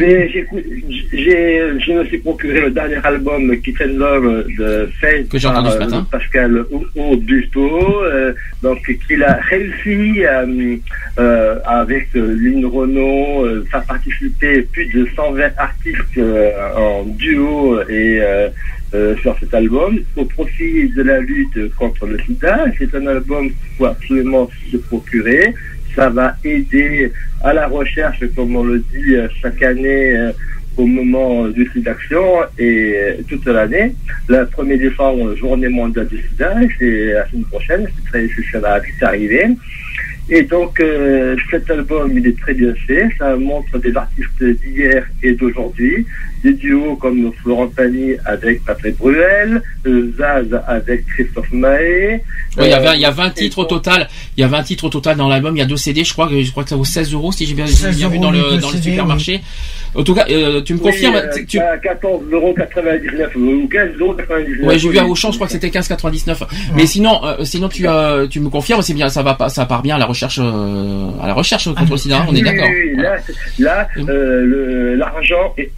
j'ai, 1.11 1.61
je 1.79 1.91
me 1.91 2.05
suis 2.05 2.17
procuré 2.19 2.61
le 2.61 2.71
dernier 2.71 2.97
album 3.03 3.55
Kiss 3.61 3.75
and 3.81 3.97
Love 3.97 4.45
de 4.57 4.89
fait 4.99 5.27
Que 5.29 5.37
j'ai 5.37 5.47
entendu 5.47 5.69
ce 5.69 5.75
euh, 5.75 5.79
matin. 5.79 6.07
Pascal 6.11 6.65
Augusto, 6.95 8.03
euh, 8.03 8.33
donc 8.63 8.79
qu'il 9.07 9.23
a 9.23 9.33
réussi 9.49 10.23
euh, 10.25 10.77
euh, 11.19 11.59
avec 11.65 12.07
euh, 12.15 12.35
Lynn 12.39 12.65
Renault, 12.65 13.45
euh, 13.45 13.65
faire 13.69 13.83
participer 13.83 14.61
plus 14.63 14.85
de 14.87 15.07
120 15.15 15.51
artistes 15.57 15.99
euh, 16.17 16.51
en 16.75 17.03
duo 17.03 17.81
et 17.89 18.19
euh, 18.21 18.49
euh, 18.93 19.15
sur 19.21 19.37
cet 19.39 19.53
album 19.53 19.99
au 20.17 20.25
profit 20.25 20.89
de 20.89 21.01
la 21.01 21.19
lutte 21.19 21.73
contre 21.75 22.05
le 22.07 22.19
sida. 22.19 22.65
C'est 22.77 22.93
un 22.95 23.07
album 23.07 23.47
qu'il 23.47 23.55
faut 23.77 23.85
absolument 23.85 24.49
se 24.71 24.77
procurer. 24.77 25.53
Ça 25.95 26.09
va 26.09 26.35
aider 26.43 27.11
à 27.43 27.53
la 27.53 27.67
recherche, 27.67 28.23
comme 28.35 28.55
on 28.55 28.63
le 28.63 28.79
dit 28.79 29.15
euh, 29.15 29.27
chaque 29.41 29.61
année 29.61 30.15
euh, 30.15 30.31
au 30.77 30.85
moment 30.85 31.47
du 31.47 31.69
sida 31.73 31.91
d'action 31.91 32.23
et 32.57 32.93
euh, 32.95 33.13
toute 33.27 33.45
l'année. 33.45 33.93
Le 34.27 34.45
1er 34.45 34.77
décembre, 34.77 35.35
journée 35.35 35.67
mondiale 35.67 36.07
du 36.07 36.21
sida, 36.21 36.55
c'est 36.79 37.13
la 37.13 37.27
semaine 37.29 37.45
prochaine, 37.45 37.87
très, 38.07 38.27
ça 38.51 38.59
va 38.59 38.79
vite 38.79 39.03
arriver. 39.03 39.47
Et 40.29 40.43
donc, 40.43 40.81
cet 41.49 41.69
album, 41.69 42.17
il 42.17 42.25
est 42.25 42.39
très 42.39 42.53
bien 42.53 42.73
fait. 42.87 43.09
Ça 43.17 43.35
montre 43.35 43.77
des 43.79 43.93
artistes 43.97 44.41
d'hier 44.41 45.05
et 45.21 45.33
d'aujourd'hui. 45.33 46.05
Des 46.43 46.53
duos 46.53 46.95
comme 46.95 47.31
Florent 47.43 47.67
Pagny 47.67 48.13
avec 48.25 48.63
Patrick 48.65 48.97
Bruel, 48.97 49.61
euh, 49.85 50.11
Zaz 50.17 50.47
avec 50.67 51.05
Christophe 51.05 51.51
Mahé. 51.51 52.21
Oui, 52.57 52.63
il 52.65 52.69
y 52.69 52.73
a 52.73 52.79
20, 52.79 52.93
il 52.95 53.01
y 53.01 53.05
a 53.05 53.09
Euh, 53.09 53.11
20 53.11 53.27
et 53.27 53.33
titres 53.33 53.59
au 53.59 53.65
total. 53.65 54.07
Il 54.37 54.41
y 54.41 54.43
a 54.43 54.47
20 54.47 54.63
titres 54.63 54.85
au 54.85 54.89
total 54.89 55.17
dans 55.17 55.29
l'album. 55.29 55.55
Il 55.55 55.59
y 55.59 55.61
a 55.61 55.65
deux 55.65 55.77
CD, 55.77 56.03
je 56.03 56.13
crois 56.13 56.27
que, 56.27 56.41
je 56.41 56.51
crois 56.51 56.63
que 56.63 56.69
ça 56.69 56.75
vaut 56.75 56.83
16 56.83 57.13
euros 57.13 57.31
si 57.31 57.45
j'ai 57.45 57.53
bien, 57.53 57.65
j'ai 57.65 57.73
16 57.73 57.97
bien 57.97 58.09
vu 58.09 58.15
euros 58.15 58.23
dans 58.25 58.31
le, 58.31 58.39
dans 58.57 58.69
le 58.69 58.73
CD, 58.77 58.89
supermarché. 58.91 59.41
En 59.93 60.03
tout 60.03 60.15
cas, 60.15 60.25
euh, 60.29 60.61
tu 60.61 60.73
me 60.73 60.79
Oui, 60.79 60.85
confirmes, 60.85 61.15
euh, 61.15 61.27
tu- 61.35 61.45
tu, 61.45 61.59
à 61.59 61.75
14,99€ 61.77 63.35
ou 63.35 63.67
15,99€. 63.67 64.63
Ouais, 64.65 64.79
j'ai 64.79 64.89
vu 64.89 64.97
à 64.97 65.05
Auchan, 65.05 65.31
je 65.31 65.35
crois 65.37 65.47
que 65.47 65.53
c'était 65.53 65.69
15,99. 65.69 66.43
Mais 66.75 66.85
sinon, 66.85 67.19
euh, 67.25 67.43
sinon 67.43 67.67
tu, 67.69 67.87
euh, 67.87 68.25
tu 68.27 68.39
me 68.39 68.49
confirmes, 68.49 68.81
c'est 68.81 68.93
bien, 68.93 69.09
ça 69.09 69.21
va 69.21 69.33
pas, 69.33 69.49
ça 69.49 69.65
part 69.65 69.81
bien 69.81 69.95
à 69.95 69.99
la 69.99 70.05
recherche, 70.05 70.39
euh, 70.41 71.09
à 71.21 71.27
la 71.27 71.33
recherche 71.33 71.65
contre 71.73 71.91
le 71.91 71.97
sida. 71.97 72.25
On 72.27 72.31
est 72.33 72.37
Oui, 72.37 72.41
d'accord. 72.41 72.67
oui, 72.69 72.93
oui, 72.95 73.03
là, 73.59 73.87
euh, 73.97 74.45
le- 74.45 74.95
l'argent 74.95 75.53
est 75.57 75.71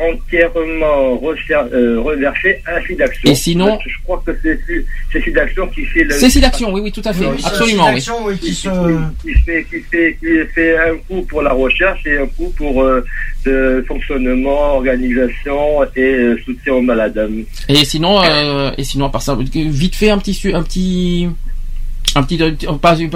entièrement 0.56 1.70
euh, 1.74 2.00
reversé 2.02 2.62
à 2.66 2.82
Sidaction. 2.86 3.32
Et 3.32 3.36
sinon- 3.36 3.78
Je 3.86 4.04
crois 4.04 4.22
que 4.26 4.32
c'est 4.44 5.22
Sidaction 5.22 5.68
qui 5.68 5.86
fait 5.86 6.04
le. 6.04 6.12
C'est 6.12 6.30
Sidaction, 6.30 6.72
oui, 6.74 6.82
oui, 6.84 6.92
tout 6.92 7.02
à 7.06 7.14
fait, 7.14 7.26
Oui, 7.26 7.38
absolument, 7.44 7.88
oui. 7.94 8.04
Oui, 8.26 8.38
qui 8.40 8.54
se... 8.54 8.70
Qui 9.22 9.34
fait, 9.46 9.64
qui, 9.70 9.80
fait, 9.92 10.18
qui 10.20 10.54
fait 10.54 10.78
un 10.78 10.96
coup 11.08 11.22
pour 11.24 11.42
la 11.42 11.54
recherche 11.54 12.06
et 12.06 12.18
un 12.18 12.28
coup 12.28 12.54
pour 12.58 12.82
euh, 12.84 13.04
le 13.46 13.84
fonctionnement, 13.88 14.76
organisation 14.76 15.84
et 15.96 16.02
euh, 16.02 16.38
soutien 16.46 16.74
aux 16.74 16.82
malades. 16.82 17.30
Et 17.70 17.86
sinon, 17.86 18.22
euh, 18.24 18.72
et 18.78 18.84
sinon 18.84 19.06
à 19.06 19.10
part 19.10 19.22
ça, 19.22 19.38
vite 19.40 19.96
fait 19.96 20.10
un 20.10 20.18
petit, 20.18 20.40
un 20.54 20.64
petit, 20.64 21.28
un 22.16 22.24
petit, 22.24 22.42
euh, 22.42 22.52
pas, 22.82 22.94
un 22.94 23.00
Une 23.00 23.10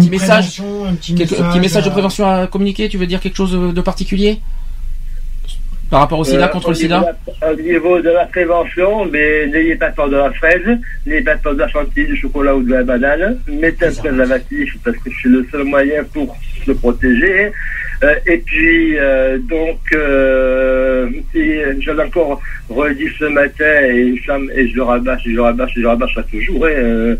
petit 0.00 0.10
message, 0.10 0.60
un 0.86 0.94
petit 0.94 1.14
message, 1.14 1.38
petit 1.38 1.60
message 1.60 1.84
de 1.84 1.88
euh, 1.88 1.92
prévention 1.92 2.26
à 2.28 2.46
communiquer. 2.46 2.88
Tu 2.88 2.96
veux 2.98 3.06
dire 3.06 3.20
quelque 3.20 3.36
chose 3.36 3.52
de 3.52 3.72
de 3.72 3.80
particulier? 3.80 4.40
Par 5.90 6.00
rapport 6.00 6.18
au 6.18 6.24
sida, 6.24 6.44
Euh, 6.46 6.48
contre 6.48 6.66
au 6.68 6.70
le 6.70 6.74
sida 6.76 7.14
la- 7.40 7.52
Au 7.52 7.56
niveau 7.56 8.00
de 8.00 8.10
la 8.10 8.26
prévention, 8.26 9.06
mais 9.06 9.46
n'ayez 9.46 9.76
pas 9.76 9.90
peur 9.90 10.08
de 10.08 10.16
la 10.16 10.30
fraise, 10.32 10.60
n'ayez 11.06 11.22
pas 11.22 11.36
peur 11.36 11.54
de 11.54 11.60
la 11.60 11.68
chantilly, 11.68 12.06
du 12.08 12.16
chocolat 12.16 12.54
ou 12.56 12.62
de 12.62 12.72
la 12.72 12.82
banane. 12.82 13.38
Mettez 13.48 13.86
un 13.86 13.92
préservatif 13.92 14.76
parce 14.84 14.96
que 14.98 15.10
c'est 15.22 15.28
le 15.28 15.46
seul 15.50 15.64
moyen 15.64 16.04
pour 16.12 16.36
se 16.66 16.72
protéger. 16.72 17.52
Euh, 18.04 18.14
et 18.26 18.38
puis, 18.38 18.96
euh, 18.98 19.38
donc, 19.38 19.78
euh, 19.92 21.08
et 21.34 21.62
je 21.80 21.90
l'ai 21.90 22.02
encore 22.02 22.40
redit 22.68 23.08
ce 23.18 23.24
matin 23.24 23.74
et, 23.82 24.14
et 24.56 24.68
je 24.68 24.76
le 24.76 24.82
rabâche, 24.82 25.22
et 25.26 25.30
je 25.30 25.34
le 25.36 25.42
rabâche, 25.42 25.70
et 25.70 25.74
je 25.76 25.80
le 25.80 25.88
rabâche 25.88 26.16
à 26.18 26.22
toujours. 26.24 26.64
euh, 26.66 27.16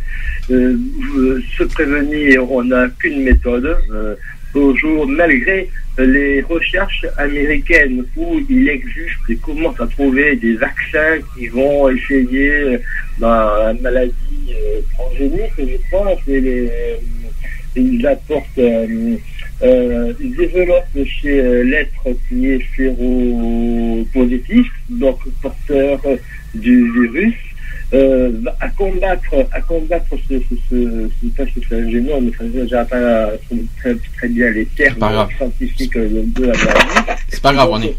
euh, 0.51 0.75
euh, 1.19 1.41
se 1.57 1.65
prévenir, 1.65 2.51
on 2.51 2.65
n'a 2.65 2.87
qu'une 2.99 3.23
méthode. 3.25 3.77
Euh, 3.93 4.15
toujours, 4.53 5.07
malgré 5.07 5.69
les 5.99 6.43
recherches 6.43 7.07
américaines 7.17 8.05
où 8.17 8.41
il 8.49 8.69
existe 8.69 9.19
et 9.29 9.37
commence 9.37 9.81
à 9.81 9.87
trouver 9.87 10.37
des 10.37 10.55
vaccins 10.55 11.19
qui 11.35 11.49
vont 11.49 11.89
essayer 11.91 12.51
euh, 12.51 12.79
dans 13.19 13.29
la 13.29 13.75
maladie 13.75 14.13
euh, 14.51 14.81
transgénique, 14.95 15.53
je 15.59 15.77
pense, 15.91 16.19
et 16.29 16.41
les, 16.41 16.71
ils 17.77 18.07
apportent, 18.07 18.59
euh, 18.59 19.17
euh, 19.63 20.13
ils 20.21 20.37
développent 20.37 21.05
chez 21.05 21.41
euh, 21.41 21.65
l'être 21.65 22.17
qui 22.29 22.47
est 22.51 22.61
séropositif, 22.77 24.67
donc 24.89 25.19
porteur 25.43 26.01
euh, 26.07 26.17
du 26.55 26.91
virus, 26.93 27.35
euh, 27.95 28.33
à 28.61 28.69
combattre, 28.69 29.35
à 29.53 29.61
combattre 29.61 30.15
ce, 30.29 30.39
ce, 30.39 30.55
ce, 30.71 31.09
ce, 31.21 31.27
pas 31.37 31.45
ce, 31.47 31.91
génome, 31.91 32.31
je 32.39 32.45
n'arrive 32.45 32.89
pas 32.89 33.31
très, 33.79 33.95
très 34.17 34.29
bien 34.29 34.51
les 34.51 34.67
termes 34.67 35.29
scientifiques 35.37 35.97
de, 35.97 36.23
de 36.27 36.47
la 36.47 36.53
maladie. 36.53 37.13
C'est 37.29 37.43
pas 37.43 37.53
grave, 37.53 37.71
on 37.73 37.83
est. 37.83 37.95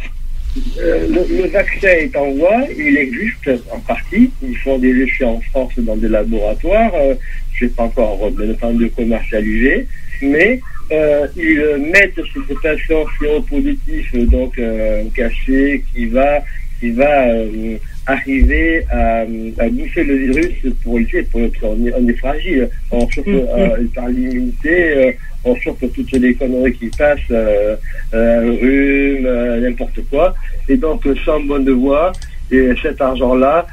Euh, 0.79 1.07
le, 1.07 1.43
le 1.43 1.47
vaccin 1.49 1.89
est 1.89 2.15
en 2.15 2.31
voie, 2.31 2.63
il 2.75 2.97
existe 2.97 3.49
en 3.71 3.79
partie. 3.79 4.31
Ils 4.41 4.57
font 4.57 4.77
des 4.79 4.95
essais 5.03 5.23
en 5.23 5.39
France 5.51 5.73
dans 5.77 5.95
des 5.95 6.07
laboratoires. 6.07 6.91
Euh, 6.95 7.13
je 7.53 7.65
ne 7.65 7.69
sais 7.69 7.75
pas 7.75 7.83
encore 7.83 8.31
le 8.35 8.55
temps 8.55 8.73
de 8.73 8.87
commercialiser, 8.87 9.85
mais 10.21 10.59
euh, 10.91 11.27
ils 11.35 11.91
mettent 11.91 12.15
cette 12.15 12.59
patient 12.61 13.05
séropositif, 13.19 14.15
donc 14.15 14.57
euh, 14.57 15.03
caché, 15.13 15.83
qui 15.93 16.05
va, 16.07 16.39
qui 16.79 16.91
va 16.91 17.27
euh, 17.27 17.77
arriver 18.13 18.83
à, 18.91 19.21
à 19.63 19.69
bouffer 19.69 20.03
le 20.03 20.15
virus 20.15 20.53
pour 20.83 20.97
lutter, 20.99 21.21
pour, 21.23 21.41
pour- 21.53 21.71
on, 21.71 21.85
est, 21.85 21.93
on 21.99 22.07
est 22.07 22.13
fragile. 22.23 22.69
On 22.91 23.07
chope 23.09 23.27
euh, 23.27 23.83
par 23.95 24.07
l'immunité, 24.07 24.75
euh, 24.97 25.11
on 25.45 25.55
chope 25.55 25.83
toutes 25.95 26.11
les 26.13 26.33
conneries 26.33 26.73
qui 26.73 26.87
passent, 26.97 27.19
euh, 27.31 27.75
euh, 28.13 28.55
rhume, 28.61 29.25
euh, 29.25 29.59
n'importe 29.61 29.99
quoi. 30.09 30.33
Et 30.67 30.77
donc, 30.77 31.01
sans 31.25 31.39
bonne 31.41 31.69
voie, 31.71 32.11
et 32.51 32.71
cet 32.81 32.99
argent-là 32.99 33.67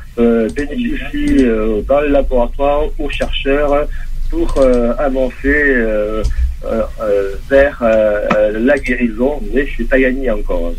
bénéficie 0.54 1.44
dans 1.88 2.00
les 2.02 2.10
laboratoires 2.10 2.82
aux 2.98 3.08
chercheurs 3.10 3.88
pour 4.30 4.48
avancer 4.98 5.58
vers 7.50 7.78
la 8.68 8.78
guérison, 8.78 9.40
mais 9.54 9.66
c'est 9.76 9.88
pas 9.88 9.98
gagné 9.98 10.30
encore. 10.30 10.74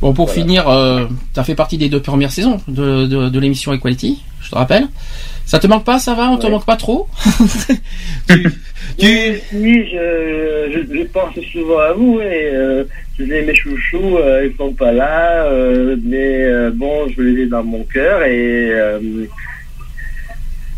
Bon, 0.00 0.12
pour 0.12 0.26
Voilà. 0.26 0.40
finir, 0.42 0.68
euh, 0.68 1.06
tu 1.34 1.40
as 1.40 1.44
fait 1.44 1.54
partie 1.56 1.76
des 1.76 1.88
deux 1.88 2.00
premières 2.00 2.30
saisons 2.30 2.58
de, 2.68 3.06
de, 3.06 3.28
de 3.28 3.40
l'émission 3.40 3.72
Equality, 3.72 4.22
je 4.42 4.50
te 4.50 4.54
rappelle. 4.54 4.86
Ça 5.44 5.58
te 5.58 5.66
manque 5.66 5.84
pas, 5.84 5.98
ça 5.98 6.14
va 6.14 6.30
On 6.30 6.36
te 6.36 6.46
manque 6.46 6.66
pas 6.66 6.76
trop? 6.76 7.08
Oui, 9.00 9.34
oui, 9.52 9.88
je, 9.92 10.70
je, 10.72 10.98
je 10.98 11.02
pense 11.04 11.34
souvent 11.52 11.78
à 11.78 11.92
vous 11.92 12.20
et 12.20 12.50
euh, 12.52 12.84
mes 13.18 13.54
chouchous, 13.54 14.16
euh, 14.18 14.46
ils 14.50 14.56
sont 14.56 14.72
pas 14.72 14.92
là, 14.92 15.44
euh, 15.46 15.96
mais 16.04 16.42
euh, 16.44 16.70
bon, 16.74 17.08
je 17.16 17.22
les 17.22 17.42
ai 17.42 17.46
dans 17.46 17.62
mon 17.62 17.84
cœur 17.84 18.22
et 18.24 18.70
euh, 18.72 18.98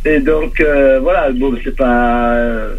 et 0.06 0.18
donc 0.18 0.58
euh, 0.60 0.98
voilà, 1.00 1.30
bon, 1.30 1.54
c'est 1.62 1.76
pas, 1.76 2.32
euh, 2.34 2.74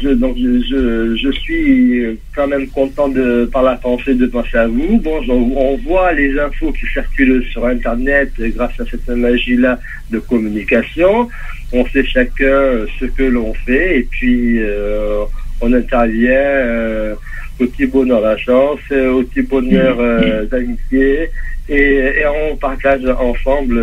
je, 0.00 0.10
donc 0.10 0.36
je, 0.36 1.16
je, 1.16 1.30
suis 1.32 2.18
quand 2.32 2.46
même 2.46 2.68
content 2.68 3.08
de 3.08 3.48
par 3.52 3.64
la 3.64 3.74
pensée 3.74 4.14
de 4.14 4.26
penser 4.26 4.56
à 4.56 4.68
vous. 4.68 5.00
Bon, 5.00 5.20
on 5.28 5.76
voit 5.78 6.12
les 6.12 6.38
infos 6.38 6.70
qui 6.72 6.86
circulent 6.86 7.44
sur 7.50 7.66
Internet 7.66 8.30
grâce 8.38 8.78
à 8.78 8.84
cette 8.88 9.08
magie-là 9.08 9.80
de 10.10 10.20
communication. 10.20 11.28
On 11.72 11.84
sait 11.88 12.04
chacun 12.04 12.86
ce 13.00 13.06
que 13.06 13.24
l'on 13.24 13.52
fait 13.52 13.98
et 13.98 14.02
puis 14.04 14.62
euh, 14.62 15.24
on 15.60 15.72
intervient 15.72 16.30
euh, 16.30 17.14
au 17.58 17.66
petit 17.66 17.86
bonheur 17.86 18.20
la 18.20 18.36
chance, 18.36 18.78
euh, 18.92 19.10
au 19.10 19.22
petit 19.24 19.42
bonheur 19.42 19.96
euh, 19.98 20.46
d'amitié 20.46 21.30
et, 21.68 22.20
et 22.20 22.26
on 22.26 22.56
partage 22.56 23.04
ensemble 23.06 23.80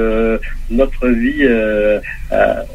notre 0.70 1.08
vie 1.08 1.44
euh, 1.44 2.00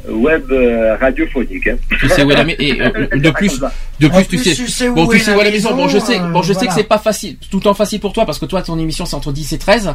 web 0.09 0.43
euh, 0.51 0.97
radiophonique. 0.97 1.67
hein. 1.69 1.77
Tu 2.01 2.09
sais 2.09 2.23
où 2.23 2.31
est 2.31 2.37
la 2.37 2.45
maison 2.45 2.57
euh, 2.61 3.07
de 3.17 3.31
plus, 3.31 3.61
de 4.01 4.09
plus, 4.09 4.27
tu 4.27 4.39
sais. 4.39 4.89
bon, 4.91 5.07
tu 5.07 5.19
sais 5.19 5.35
où 5.35 5.41
est 5.41 5.45
la 5.45 5.51
maison. 5.51 5.75
Bon, 5.77 5.89
je 5.89 5.99
sais. 5.99 6.19
Bon, 6.19 6.43
je 6.43 6.53
sais 6.53 6.67
que 6.67 6.73
c'est 6.73 6.83
pas 6.85 6.99
facile, 6.99 7.37
tout 7.51 7.59
le 7.59 7.63
temps 7.63 7.75
facile 7.75 8.01
pour 8.01 8.13
toi 8.13 8.25
parce 8.27 8.39
que 8.39 8.47
toi, 8.47 8.63
ton 8.63 8.79
émission 8.79 9.05
c'est 9.05 9.15
entre 9.17 9.33
10 9.33 9.53
et 9.53 9.59
13. 9.59 9.95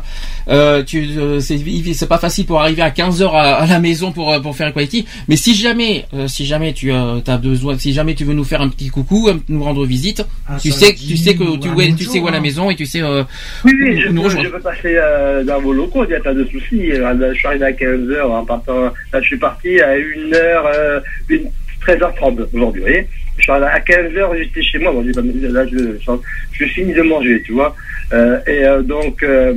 Euh, 0.49 0.83
tu, 0.83 1.07
euh, 1.17 1.39
c'est, 1.39 1.57
c'est 1.93 2.07
pas 2.07 2.17
facile 2.17 2.45
pour 2.45 2.61
arriver 2.61 2.81
à 2.81 2.91
15 2.91 3.21
heures 3.21 3.35
à, 3.35 3.55
à 3.55 3.65
la 3.65 3.79
maison 3.79 4.11
pour 4.11 4.31
euh, 4.31 4.39
pour 4.39 4.55
faire 4.55 4.67
Equality. 4.67 5.05
Mais 5.27 5.35
si 5.35 5.55
jamais, 5.55 6.05
euh, 6.13 6.27
si 6.27 6.45
jamais 6.45 6.73
tu 6.73 6.91
euh, 6.91 7.19
as 7.25 7.37
besoin, 7.37 7.77
si 7.77 7.93
jamais 7.93 8.13
tu 8.15 8.23
veux 8.25 8.33
nous 8.33 8.43
faire 8.43 8.61
un 8.61 8.69
petit 8.69 8.89
coucou, 8.89 9.27
euh, 9.27 9.33
nous 9.49 9.63
rendre 9.63 9.85
visite, 9.85 10.23
tu 10.61 10.71
sais, 10.71 10.93
tu 10.93 11.17
sais 11.17 11.35
que 11.35 11.57
tu, 11.57 11.69
ouais, 11.69 11.93
tu 11.97 12.03
sais 12.05 12.19
où 12.19 12.27
est 12.27 12.31
la 12.31 12.37
jour, 12.37 12.43
maison 12.43 12.69
et 12.69 12.75
tu 12.75 12.85
sais. 12.85 13.01
Euh, 13.01 13.23
Oui, 13.65 13.71
oui, 13.81 14.01
je 14.01 14.09
nous 14.09 14.21
peux, 14.21 14.27
rejoindre. 14.27 14.47
je 14.49 14.53
peux 14.53 14.59
passer 14.61 14.95
euh, 14.95 15.43
dans 15.43 15.59
vos 15.59 15.73
locaux, 15.73 16.03
il 16.03 16.09
n'y 16.09 16.15
a 16.15 16.19
pas 16.19 16.33
de 16.33 16.45
souci. 16.45 16.91
Euh, 16.91 17.33
Je 17.33 17.37
suis 17.37 17.47
arrivé 17.47 17.65
à 17.65 17.71
15h 17.71 18.21
en 18.23 18.45
partant. 18.45 18.81
Là, 19.11 19.21
je 19.21 19.25
suis 19.27 19.37
parti 19.47 19.79
à 19.81 19.97
1h, 19.97 20.35
euh, 20.75 20.99
une- 21.29 21.49
13h30 21.85 22.39
aujourd'hui, 22.53 22.81
vous 22.81 22.87
voyez. 22.87 23.07
Je 23.37 23.43
suis 23.43 23.51
à 23.51 23.79
15h, 23.79 24.35
j'étais 24.37 24.61
chez 24.61 24.79
moi. 24.79 24.91
Bon, 24.91 25.03
pas- 25.13 25.21
là, 25.57 25.63
je, 25.71 25.77
je, 26.05 26.11
je 26.57 26.65
finis 26.73 26.93
de 26.93 27.03
manger, 27.03 27.41
tu 27.45 27.53
vois. 27.53 27.71
Euh, 28.13 28.39
et 28.47 28.65
euh, 28.65 28.81
donc, 28.81 29.15
euh, 29.23 29.53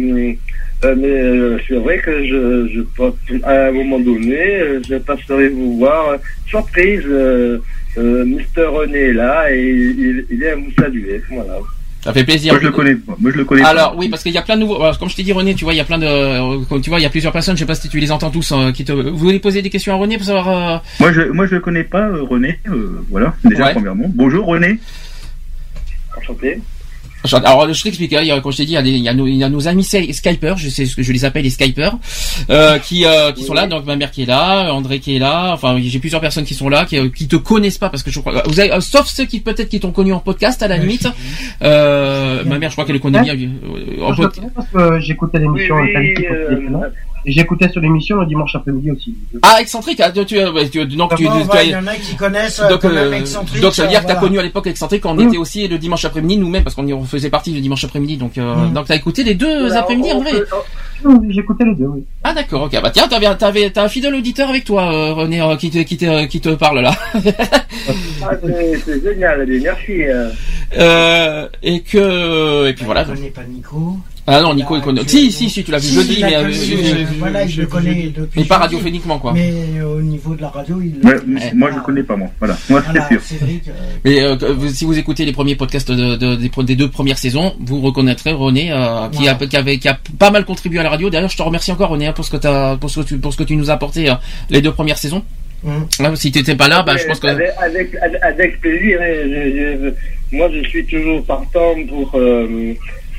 euh, 0.84 0.94
mais 0.96 1.08
euh, 1.22 1.58
c'est 1.66 1.76
vrai 1.84 1.98
que 1.98 2.12
je, 2.30 2.68
je, 2.74 2.80
à 3.44 3.66
un 3.68 3.72
moment 3.72 3.98
donné, 3.98 4.40
je 4.88 4.96
passerai 5.08 5.48
vous 5.48 5.78
voir. 5.78 6.02
Surprise, 6.46 7.04
Mister 7.96 8.66
René 8.76 8.98
est 9.10 9.12
là 9.24 9.50
et 9.52 9.60
il, 9.60 10.26
il 10.30 10.42
est 10.42 10.50
à 10.50 10.56
vous 10.56 10.72
saluer. 10.78 11.20
Voilà. 11.30 11.58
Ça 12.02 12.12
fait 12.14 12.24
plaisir. 12.24 12.52
Moi, 12.54 12.60
je 12.60 12.66
le 12.66 12.72
connais 12.72 12.94
pas. 12.94 13.14
Moi, 13.18 13.30
je 13.30 13.36
le 13.36 13.44
connais 13.44 13.62
pas. 13.62 13.68
Alors 13.68 13.94
oui, 13.96 14.08
parce 14.08 14.22
qu'il 14.22 14.32
y 14.32 14.38
a 14.38 14.42
plein 14.42 14.56
de 14.56 14.60
nouveaux. 14.62 14.76
alors, 14.82 14.98
comme 14.98 15.10
je 15.10 15.16
t'ai 15.16 15.22
dit, 15.22 15.32
René, 15.32 15.54
tu 15.54 15.64
vois, 15.64 15.74
il 15.74 15.76
y 15.76 15.80
a 15.80 15.84
plein 15.84 15.98
de. 15.98 16.06
euh, 16.06 16.58
comme 16.68 16.80
tu 16.80 16.88
vois, 16.88 16.98
il 16.98 17.02
y 17.02 17.06
a 17.06 17.10
plusieurs 17.10 17.32
personnes. 17.32 17.56
Je 17.56 17.60
sais 17.60 17.66
pas 17.66 17.74
si 17.74 17.88
tu 17.90 18.00
les 18.00 18.10
entends 18.10 18.30
tous. 18.30 18.52
euh, 18.52 18.72
qui 18.72 18.84
te. 18.86 18.92
Vous 18.92 19.16
voulez 19.18 19.38
poser 19.38 19.60
des 19.60 19.68
questions 19.70 19.92
à 19.92 19.96
René 19.96 20.16
pour 20.16 20.26
savoir. 20.26 20.48
euh, 20.48 20.78
Moi, 20.98 21.12
je, 21.12 21.20
moi, 21.22 21.46
je 21.46 21.54
le 21.56 21.60
connais 21.60 21.84
pas, 21.84 22.08
euh, 22.08 22.22
René. 22.22 22.58
euh, 22.68 23.02
voilà, 23.10 23.34
déjà, 23.44 23.66
Ouais. 23.66 23.72
premièrement. 23.74 24.06
Bonjour, 24.08 24.46
René. 24.46 24.78
Enchanté. 26.16 26.60
Alors 27.32 27.72
je 27.72 27.82
t'explique, 27.82 28.12
hein, 28.14 28.22
a- 28.30 28.40
comme 28.40 28.52
je 28.52 28.56
t'ai 28.58 28.64
dit, 28.64 28.72
il 28.72 28.74
y 28.74 28.78
a, 28.78 28.82
des- 28.82 28.90
il 28.92 29.02
y 29.02 29.08
a 29.08 29.14
nos, 29.14 29.26
il 29.26 29.36
y 29.36 29.44
a 29.44 29.48
nos 29.48 29.68
amis 29.68 29.82
Sky- 29.84 30.12
Skypers, 30.14 30.56
je 30.56 30.68
sais 30.70 30.86
ce 30.86 30.96
que 30.96 31.02
je 31.02 31.12
les 31.12 31.24
appelle 31.24 31.42
les 31.44 31.50
Skypers, 31.50 31.96
euh, 32.50 32.78
qui 32.78 33.04
euh, 33.04 33.32
qui 33.32 33.44
sont 33.44 33.52
là. 33.54 33.66
Donc 33.66 33.84
ma 33.84 33.96
mère 33.96 34.10
qui 34.10 34.22
est 34.22 34.26
là, 34.26 34.72
André 34.72 35.00
qui 35.00 35.16
est 35.16 35.18
là. 35.18 35.52
Enfin, 35.52 35.76
j'ai 35.82 35.98
plusieurs 35.98 36.20
personnes 36.20 36.44
qui 36.44 36.54
sont 36.54 36.68
là, 36.68 36.84
qui, 36.86 36.96
euh, 36.98 37.08
qui 37.08 37.28
te 37.28 37.36
connaissent 37.36 37.78
pas 37.78 37.90
parce 37.90 38.02
que 38.02 38.10
je 38.10 38.20
crois. 38.20 38.42
Vous 38.46 38.58
avez, 38.60 38.72
euh, 38.72 38.80
sauf 38.80 39.06
ceux 39.06 39.26
qui 39.26 39.40
peut-être 39.40 39.68
qui 39.68 39.80
t'ont 39.80 39.92
connu 39.92 40.12
en 40.12 40.20
podcast 40.20 40.62
à 40.62 40.68
la 40.68 40.76
limite. 40.78 41.06
Euh, 41.62 42.42
ma 42.44 42.58
mère, 42.58 42.70
je 42.70 42.74
crois 42.74 42.84
qu'elle 42.84 42.94
le 42.96 43.00
connaît 43.00 43.20
bien. 43.22 43.34
euh, 44.76 44.98
j'écoutais 45.00 45.38
l'émission 45.38 45.76
Euh, 47.20 47.28
et 47.28 47.32
j'écoutais 47.32 47.68
sur 47.68 47.80
l'émission 47.80 48.16
le 48.16 48.26
dimanche 48.26 48.54
après-midi 48.54 48.90
aussi. 48.90 49.14
Ah, 49.42 49.60
excentrique. 49.60 50.00
ah, 50.00 50.10
tu, 50.10 50.24
tu, 50.24 50.36
ouais, 50.38 50.68
tu- 50.68 50.84
donc 50.86 51.14
tu, 51.16 51.24
Vraiment, 51.24 51.42
tu- 51.44 51.50
ouais, 51.50 51.60
tu- 51.62 51.66
il 51.68 51.72
y 51.72 51.76
en 51.76 51.86
a 51.86 51.94
qui 51.94 52.16
connaissent 52.16 52.60
euh, 52.60 52.68
donc, 52.68 52.80
quand 52.82 52.88
même 52.88 53.12
euh, 53.12 53.18
excentrique. 53.18 53.60
donc 53.62 53.74
ça 53.74 53.82
veut 53.82 53.88
dire 53.88 54.02
que 54.02 54.06
t'as 54.06 54.14
connu 54.16 54.38
à 54.38 54.42
l'époque 54.42 54.66
excentrique 54.66 55.02
quand 55.02 55.16
on 55.18 55.28
était 55.28 55.36
aussi 55.36 55.68
le 55.68 55.78
dimanche 55.78 56.04
après-midi 56.04 56.38
nous-mêmes 56.38 56.64
parce 56.64 56.74
qu'on 56.76 57.04
faisait 57.04 57.30
partie 57.30 57.52
le 57.52 57.60
dimanche 57.60 57.84
après-midi 57.84 58.16
donc 58.16 58.38
euh, 58.38 58.54
Mm. 58.54 58.72
donc 58.72 58.86
t'as 58.86 58.96
écouté 58.96 59.22
les 59.24 59.34
deux 59.34 59.60
Voilà, 59.66 59.80
après-midi 59.80 60.12
André 60.12 60.30
peut- 60.32 60.46
Oui, 60.52 60.58
J'écoutais 61.30 61.64
les 61.64 61.74
deux, 61.74 61.86
oui. 61.86 62.04
Ah 62.24 62.34
d'accord 62.34 62.62
ok 62.62 62.80
bah 62.82 62.90
tiens 62.90 63.08
t'avais 63.08 63.34
t'avais 63.36 63.70
t'as 63.70 63.84
un 63.84 63.88
fidèle 63.88 64.14
auditeur 64.14 64.48
avec 64.50 64.64
toi 64.64 64.92
euh, 64.92 65.12
René 65.14 65.40
euh, 65.40 65.56
qui 65.56 65.70
te 65.70 65.78
qui 65.78 65.96
te 65.96 66.26
qui 66.26 66.40
te 66.40 66.50
parle 66.50 66.80
là 66.80 66.92
Ah, 68.22 68.30
c'est 68.44 68.78
c'est 68.84 69.02
génial, 69.02 69.40
allez, 69.40 69.60
merci. 69.60 70.02
euh. 70.04 70.28
euh, 70.78 71.48
et 71.62 71.80
que 71.80 72.68
et 72.68 72.72
puis 72.74 72.84
voilà 72.84 73.04
Je 73.04 73.14
connais 73.14 73.30
pas 73.30 73.42
Nico. 73.44 73.96
ah 74.26 74.40
non 74.42 74.54
Nico 74.54 74.76
il 74.76 74.82
connaît 74.82 75.02
si 75.08 75.32
si 75.32 75.48
si 75.48 75.64
tu 75.64 75.70
l'as 75.70 75.78
vu 75.78 75.88
Si, 75.88 75.94
jeudi 75.94 76.18
mais 76.22 76.36
euh, 76.36 76.50
voilà, 77.18 77.46
je 77.46 77.62
le 77.62 77.66
connais 77.66 78.12
depuis. 78.14 78.40
mais 78.40 78.44
pas 78.46 78.58
radiophoniquement 78.58 79.18
quoi 79.18 79.32
Mais 79.32 79.80
au 79.82 80.00
niveau 80.02 80.34
de 80.34 80.42
la 80.42 80.48
radio, 80.48 80.80
il. 80.80 80.94
Ouais, 81.06 81.16
moi, 81.54 81.70
je 81.70 81.76
le 81.76 81.82
connais 81.82 82.02
pas, 82.02 82.16
moi. 82.16 82.28
Voilà, 82.38 82.56
moi, 82.68 82.82
c'est 82.86 82.92
Voilà, 82.92 83.08
sûr. 83.08 83.20
Cédric, 83.22 83.68
euh, 83.68 83.72
Mais 84.04 84.20
euh, 84.22 84.36
que 84.36 84.46
vous- 84.46 84.68
si 84.68 84.84
vous 84.84 84.98
écoutez 84.98 85.24
les 85.24 85.32
premiers 85.32 85.56
podcasts 85.56 85.90
de, 85.90 86.16
de- 86.16 86.36
des, 86.36 86.50
des 86.64 86.76
deux 86.76 86.88
premières 86.90 87.18
saisons, 87.18 87.54
vous 87.60 87.80
reconnaîtrez 87.80 88.32
René 88.32 88.70
euh, 88.72 89.08
qui, 89.08 89.28
a, 89.28 89.34
qui, 89.34 89.56
avait, 89.56 89.78
qui 89.78 89.88
a 89.88 89.98
pas 90.18 90.30
mal 90.30 90.44
contribué 90.44 90.78
à 90.80 90.82
la 90.82 90.89
radio. 90.90 91.08
D'ailleurs, 91.10 91.30
je 91.30 91.36
te 91.36 91.42
remercie 91.42 91.72
encore 91.72 91.88
René 91.90 92.06
hein, 92.08 92.12
pour 92.12 92.24
ce 92.24 92.30
que 92.30 92.36
t'as, 92.36 92.76
pour 92.76 92.90
ce 92.90 93.00
que 93.00 93.06
tu, 93.06 93.18
pour 93.18 93.32
ce 93.32 93.38
que 93.38 93.44
tu 93.44 93.56
nous 93.56 93.70
as 93.70 93.74
apporté 93.74 94.10
euh, 94.10 94.14
les 94.50 94.60
deux 94.60 94.72
premières 94.72 94.98
saisons. 94.98 95.22
Là, 96.00 96.16
si 96.16 96.32
t'étais 96.32 96.54
pas 96.56 96.68
là, 96.68 96.82
bah, 96.82 96.96
je 96.96 97.04
pense 97.06 97.20
que 97.20 97.26
avec, 97.26 97.50
avec, 97.58 97.94
avec- 97.96 98.22
avec 98.22 98.60
plaisir. 98.60 98.98
hein, 99.02 99.04
je- 99.24 99.90
je- 100.32 100.36
moi, 100.36 100.48
je 100.54 100.66
suis 100.68 100.84
toujours 100.86 101.22
partant 101.24 101.74
pour 101.88 102.10
euh, 102.14 102.72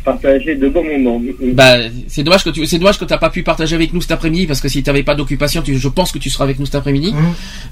partager 0.04 0.56
de 0.56 0.68
bons 0.70 0.84
moments. 0.84 1.22
Bah, 1.54 1.76
c'est 2.08 2.24
dommage 2.24 2.44
que 2.44 2.50
tu, 2.50 2.66
c'est 2.66 2.78
dommage 2.80 2.98
que 3.00 3.06
t'as 3.06 3.18
pas 3.18 3.30
pu 3.30 3.44
partager 3.44 3.76
avec 3.76 3.94
nous 3.94 4.02
cet 4.02 4.12
après-midi 4.12 4.48
parce 4.48 4.62
que 4.62 4.68
si 4.70 4.82
t'avais 4.84 5.04
pas 5.04 5.16
d'occupation, 5.16 5.62
tu, 5.62 5.78
je 5.78 5.88
pense 5.88 6.12
que 6.12 6.18
tu 6.20 6.30
seras 6.30 6.44
avec 6.46 6.60
nous 6.60 6.66
cet 6.66 6.76
après-midi. 6.76 7.14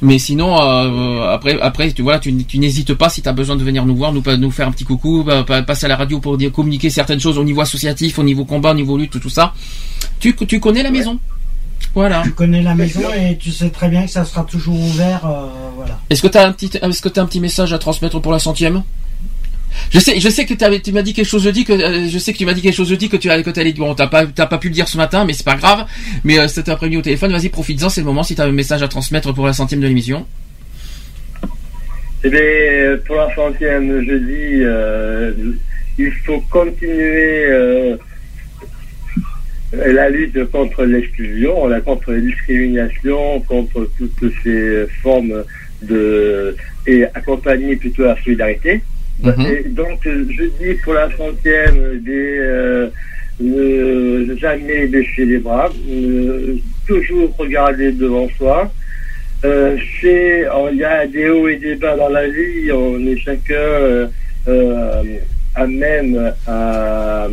Mais 0.01 0.19
sinon, 0.19 0.57
euh, 0.61 1.29
après, 1.33 1.59
après, 1.61 1.91
tu 1.91 2.01
voilà, 2.01 2.19
tu, 2.19 2.33
tu 2.45 2.59
n'hésites 2.59 2.93
pas 2.93 3.09
si 3.09 3.21
t'as 3.21 3.33
besoin 3.33 3.55
de 3.55 3.63
venir 3.63 3.85
nous 3.85 3.95
voir, 3.95 4.11
nous, 4.13 4.23
nous 4.37 4.51
faire 4.51 4.67
un 4.67 4.71
petit 4.71 4.85
coucou, 4.85 5.23
bah, 5.25 5.43
pa- 5.45 5.61
passer 5.63 5.85
à 5.85 5.89
la 5.89 5.95
radio 5.95 6.19
pour 6.19 6.37
dire, 6.37 6.51
communiquer 6.51 6.89
certaines 6.89 7.19
choses 7.19 7.37
au 7.37 7.43
niveau 7.43 7.61
associatif, 7.61 8.19
au 8.19 8.23
niveau 8.23 8.45
combat, 8.45 8.71
au 8.71 8.75
niveau 8.75 8.97
lutte, 8.97 9.19
tout 9.19 9.29
ça. 9.29 9.53
Tu, 10.19 10.35
tu 10.35 10.59
connais 10.59 10.83
la 10.83 10.91
maison? 10.91 11.19
Voilà. 11.95 12.21
Tu 12.23 12.31
connais 12.33 12.61
la 12.61 12.75
maison 12.75 13.01
et 13.17 13.37
tu 13.37 13.51
sais 13.51 13.69
très 13.71 13.89
bien 13.89 14.03
que 14.05 14.11
ça 14.11 14.23
sera 14.23 14.43
toujours 14.43 14.79
ouvert. 14.79 15.25
euh, 15.25 15.47
voilà. 15.75 15.97
Est-ce 16.09 16.21
que 16.21 16.27
t'as 16.27 16.45
un 16.47 16.51
petit, 16.51 16.69
est-ce 16.79 17.01
que 17.01 17.09
t'as 17.09 17.21
un 17.23 17.25
petit 17.25 17.39
message 17.39 17.73
à 17.73 17.79
transmettre 17.79 18.21
pour 18.21 18.31
la 18.31 18.37
centième? 18.39 18.83
Je 19.91 19.99
sais, 19.99 20.19
je 20.19 20.29
sais 20.29 20.45
que 20.45 20.53
tu 20.53 20.91
m'as 20.91 21.01
dit 21.01 21.13
quelque 21.13 21.25
chose 21.27 21.43
jeudi 21.43 21.63
que, 21.65 21.73
euh, 21.73 22.07
je 22.09 22.17
sais 22.19 22.33
que 22.33 22.37
tu 22.37 22.45
m'as 22.45 22.53
dit 22.53 22.61
quelque 22.61 22.75
chose 22.75 22.89
jeudi 22.89 23.09
que 23.09 23.17
tu 23.17 23.29
as, 23.29 23.41
que 23.41 23.77
bon, 23.77 23.95
t'as 23.95 24.07
pas, 24.07 24.25
t'as 24.25 24.45
pas 24.45 24.57
pu 24.57 24.67
le 24.69 24.73
dire 24.73 24.87
ce 24.87 24.97
matin, 24.97 25.25
mais 25.25 25.33
c'est 25.33 25.45
pas 25.45 25.55
grave. 25.55 25.85
Mais 26.23 26.37
euh, 26.39 26.47
cet 26.47 26.69
après-midi 26.69 26.97
au 26.97 27.01
téléphone, 27.01 27.31
vas-y, 27.31 27.49
profites-en, 27.49 27.89
c'est 27.89 28.01
le 28.01 28.05
moment 28.05 28.23
si 28.23 28.35
t'as 28.35 28.45
un 28.45 28.51
message 28.51 28.83
à 28.83 28.87
transmettre 28.87 29.33
pour 29.33 29.45
la 29.45 29.53
centième 29.53 29.81
de 29.81 29.87
l'émission. 29.87 30.25
Eh 32.23 32.29
bien, 32.29 32.97
pour 33.05 33.15
la 33.15 33.33
centième, 33.33 34.03
je 34.05 34.13
dis, 34.15 34.63
euh, 34.63 35.31
il 35.97 36.11
faut 36.25 36.41
continuer 36.49 37.45
euh, 37.47 37.95
la 39.73 40.09
lutte 40.09 40.43
contre 40.51 40.83
l'exclusion, 40.83 41.67
la- 41.67 41.81
contre 41.81 42.11
les 42.11 42.21
discriminations, 42.21 43.39
contre 43.41 43.89
toutes 43.97 44.33
ces 44.43 44.85
formes 45.01 45.43
de 45.81 46.55
et 46.87 47.05
accompagner 47.13 47.75
plutôt 47.75 48.03
la 48.03 48.21
solidarité. 48.23 48.81
Mhm. 49.23 49.45
Et 49.47 49.63
donc, 49.69 50.05
euh, 50.07 50.25
je 50.29 50.43
dis 50.43 50.73
pour 50.83 50.93
la 50.93 51.09
centième, 51.15 51.99
des, 51.99 52.37
euh, 52.39 52.89
ne 53.39 54.35
jamais 54.37 54.87
baisser 54.87 55.25
les 55.25 55.37
bras, 55.37 55.69
euh, 55.89 56.55
toujours 56.87 57.35
regarder 57.37 57.91
devant 57.91 58.27
soi. 58.37 58.71
Euh, 59.45 59.77
c'est, 60.01 60.45
il 60.71 60.77
y 60.77 60.83
a 60.83 61.07
des 61.07 61.29
hauts 61.29 61.47
et 61.47 61.55
des 61.55 61.75
bas 61.75 61.95
dans 61.95 62.09
la 62.09 62.27
vie, 62.27 62.71
on 62.73 62.99
est 63.07 63.17
chacun 63.17 63.53
euh, 63.53 64.07
euh, 64.49 65.03
à 65.55 65.65
même 65.65 66.33
à, 66.45 67.27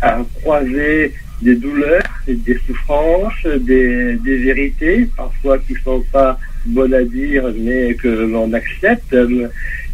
à 0.00 0.18
croiser 0.40 1.12
des 1.42 1.56
douleurs, 1.56 2.02
des 2.28 2.56
souffrances, 2.66 3.46
des, 3.46 4.14
des 4.24 4.36
vérités, 4.36 5.08
parfois 5.16 5.58
qui 5.58 5.74
sont 5.82 6.04
pas 6.12 6.38
bonnes 6.66 6.94
à 6.94 7.02
dire, 7.02 7.44
mais 7.58 7.94
que 7.94 8.08
l'on 8.08 8.52
accepte. 8.52 9.16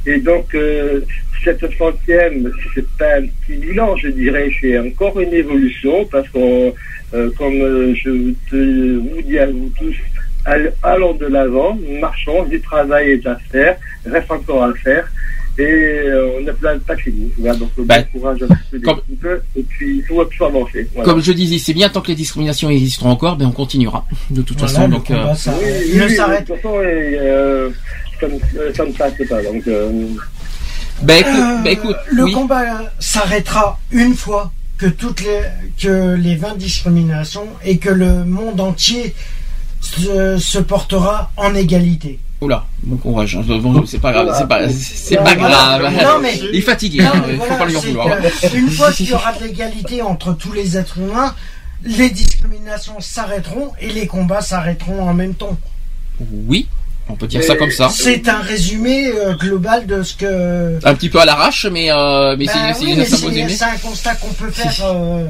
Et 0.06 0.18
donc, 0.18 0.54
euh, 0.54 1.00
cette 1.44 1.64
centième, 1.76 2.50
c'est 2.74 2.86
pas 2.98 3.16
un 3.18 3.22
petit 3.22 3.58
bilan, 3.58 3.96
je 3.96 4.08
dirais, 4.08 4.48
c'est 4.60 4.78
encore 4.78 5.18
une 5.20 5.32
évolution, 5.34 6.04
parce 6.06 6.28
qu'on, 6.28 6.72
euh, 7.14 7.30
comme 7.36 7.60
euh, 7.60 7.94
je 7.94 8.10
te, 8.50 8.98
vous 8.98 9.22
dis 9.22 9.38
à 9.38 9.46
vous 9.46 9.70
tous, 9.78 9.94
all- 10.44 10.72
allons 10.82 11.14
de 11.14 11.26
l'avant, 11.26 11.76
marchons, 12.00 12.44
du 12.44 12.60
travail 12.60 13.10
est 13.12 13.26
à 13.26 13.36
faire, 13.50 13.76
reste 14.04 14.30
encore 14.30 14.62
à 14.64 14.72
faire, 14.74 15.10
et 15.58 15.62
euh, 15.64 16.38
on 16.38 16.42
n'a 16.42 16.52
pas, 16.52 16.96
fini. 16.96 17.30
Voilà, 17.38 17.56
donc 17.58 17.70
Bah, 17.78 17.98
bon 18.12 18.20
courage 18.20 18.42
à 18.42 18.46
tous 18.46 18.54
les 18.72 18.78
équipes, 18.78 19.28
et 19.56 19.62
puis 19.62 19.96
il 19.98 20.02
faut, 20.04 20.22
il 20.30 20.44
avancer. 20.44 20.86
Voilà. 20.94 21.10
Comme 21.10 21.22
je 21.22 21.32
disais, 21.32 21.58
c'est 21.58 21.72
bien 21.74 21.88
tant 21.88 22.00
que 22.02 22.08
les 22.08 22.14
discriminations 22.14 22.70
existeront 22.70 23.10
encore, 23.10 23.36
ben 23.36 23.46
on 23.46 23.52
continuera. 23.52 24.06
De 24.30 24.42
toute 24.42 24.58
Voilà, 24.58 24.72
façon, 24.74 24.88
donc. 24.88 25.10
euh, 25.10 25.34
s'arrête. 25.34 25.62
Oui, 25.64 25.70
oui, 25.94 26.00
oui, 26.06 26.16
De 26.40 26.44
toute 26.46 26.62
et, 28.22 28.42
euh, 28.58 28.72
ça, 28.74 28.84
pas, 29.28 29.42
donc... 29.42 29.66
Euh, 29.68 29.90
Ben 31.02 31.18
écoute, 31.18 31.32
Euh, 31.34 31.58
ben, 31.62 31.70
écoute, 31.72 31.96
le 32.10 32.24
oui. 32.24 32.32
combat 32.32 32.64
s'arrêtera 32.98 33.78
une 33.90 34.14
fois 34.14 34.50
que 34.78 34.86
toutes 34.86 35.22
les 35.22 35.40
que 35.78 36.14
les 36.14 36.36
20 36.36 36.56
discriminations 36.56 37.46
et 37.64 37.78
que 37.78 37.90
le 37.90 38.24
monde 38.24 38.60
entier 38.60 39.14
se, 39.80 40.38
se 40.38 40.58
portera 40.58 41.30
en 41.36 41.54
égalité. 41.54 42.18
Oula, 42.42 42.66
bon 42.82 42.96
courage. 42.96 43.36
hein. 43.36 43.42
C'est 43.86 43.98
pas 44.00 44.12
grave, 44.12 44.34
c'est 44.38 44.46
pas, 44.48 44.68
c'est 44.70 45.16
pas 45.16 45.34
grave. 45.34 45.82
Non, 46.02 46.18
mais- 46.20 46.36
il 46.38 46.56
est 46.56 46.60
fatigué, 46.60 47.02
Non, 47.02 47.10
hein, 47.14 47.22
mais 47.26 47.32
il 47.34 47.38
faut 47.38 47.44
voilà, 47.46 47.56
pas 47.58 47.66
lui 47.66 47.76
en 47.76 47.80
vouloir. 47.80 48.08
que 48.18 48.56
Une 48.56 48.70
fois 48.70 48.92
qu'il 48.92 49.08
y 49.08 49.14
aura 49.14 49.32
de 49.32 49.44
l'égalité 49.44 50.02
entre 50.02 50.32
tous 50.34 50.52
les 50.52 50.76
êtres 50.76 50.98
humains, 50.98 51.34
les 51.82 52.10
discriminations 52.10 53.00
s'arrêteront 53.00 53.72
et 53.80 53.90
les 53.90 54.06
combats 54.06 54.42
s'arrêteront 54.42 55.08
en 55.08 55.14
même 55.14 55.34
temps. 55.34 55.56
Oui, 56.46 56.68
on 57.08 57.14
peut 57.14 57.26
dire 57.26 57.42
ça 57.42 57.56
comme 57.56 57.70
ça. 57.70 57.88
C'est 57.88 58.28
un 58.28 58.40
résumé 58.40 59.08
euh, 59.08 59.34
global 59.34 59.86
de 59.86 60.02
ce 60.02 60.14
que. 60.14 60.78
Un 60.84 60.94
petit 60.94 61.08
peu 61.08 61.20
à 61.20 61.24
l'arrache, 61.24 61.66
mais 61.70 61.90
euh, 61.90 62.36
mais 62.38 62.46
Bah 62.46 62.52
c'est 62.74 62.84
oui, 62.84 62.94
mais 62.96 63.40
aimez. 63.40 63.48
c'est 63.48 63.64
un 63.64 63.76
constat 63.76 64.14
qu'on 64.16 64.32
peut 64.32 64.50
faire. 64.50 64.74
euh, 64.84 65.26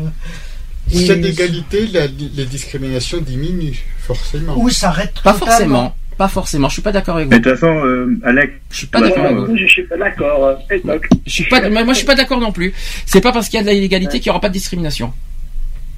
S'il 0.91 1.07
y 1.07 1.11
a 1.11 1.15
et- 1.15 1.19
d'égalité, 1.19 1.87
la- 1.93 2.07
les 2.07 2.45
discriminations 2.47 3.19
diminuent, 3.21 3.75
forcément. 4.07 4.57
Ou 4.57 4.71
s'arrête 4.71 5.15
Pas 5.25 5.33
totalement. 5.33 5.47
forcément, 5.49 5.97
pas 6.17 6.29
forcément. 6.29 6.69
Je 6.69 6.75
suis 6.75 6.83
pas 6.83 6.93
d'accord 6.93 7.17
avec 7.17 7.29
Mais 7.29 7.37
vous. 7.39 7.43
de 7.43 7.51
toute 7.51 7.59
façon, 7.59 7.85
euh, 7.85 8.19
Alex, 8.25 8.53
Je 8.71 8.77
suis 8.77 8.87
pas 8.87 9.01
d'accord. 9.01 9.47
je 9.57 9.67
suis 9.67 9.83
pas 9.83 9.97
d'accord. 9.97 10.45
euh, 10.47 10.79
donc, 10.85 11.09
Je 11.27 11.31
suis 11.33 11.45
pas, 11.45 11.69
moi, 11.69 11.85
je 11.89 11.93
suis 11.95 12.07
pas 12.07 12.15
d'accord 12.15 12.41
non 12.41 12.53
plus. 12.53 12.73
C'est 13.05 13.21
pas 13.21 13.33
parce 13.33 13.49
qu'il 13.49 13.59
y 13.59 13.61
a 13.61 13.65
de 13.65 13.71
l'égalité 13.71 14.19
qu'il 14.21 14.29
y 14.29 14.31
aura 14.31 14.41
pas 14.41 14.49
de 14.49 14.55
discrimination. 14.55 15.13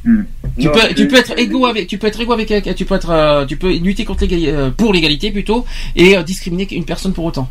Tu 0.04 0.66
Non, 0.66 0.72
peux, 0.72 0.80
c'est- 0.80 0.94
tu 0.94 1.08
peux 1.08 1.16
être 1.16 1.38
égaux 1.38 1.66
avec, 1.66 1.86
tu 1.86 1.98
peux 1.98 2.06
être 2.06 2.20
égaux 2.20 2.32
avec, 2.32 2.74
tu 2.76 2.84
peux 2.84 2.94
être, 2.94 3.10
euh, 3.10 3.44
tu 3.46 3.56
peux 3.56 3.72
lutter 3.76 4.04
contre 4.04 4.22
l'égalité, 4.22 4.50
euh, 4.52 4.70
pour 4.70 4.92
l'égalité 4.92 5.30
plutôt, 5.30 5.64
et 5.96 6.16
euh, 6.16 6.22
discriminer 6.22 6.66
une 6.72 6.84
personne 6.84 7.12
pour 7.12 7.24
autant. 7.24 7.50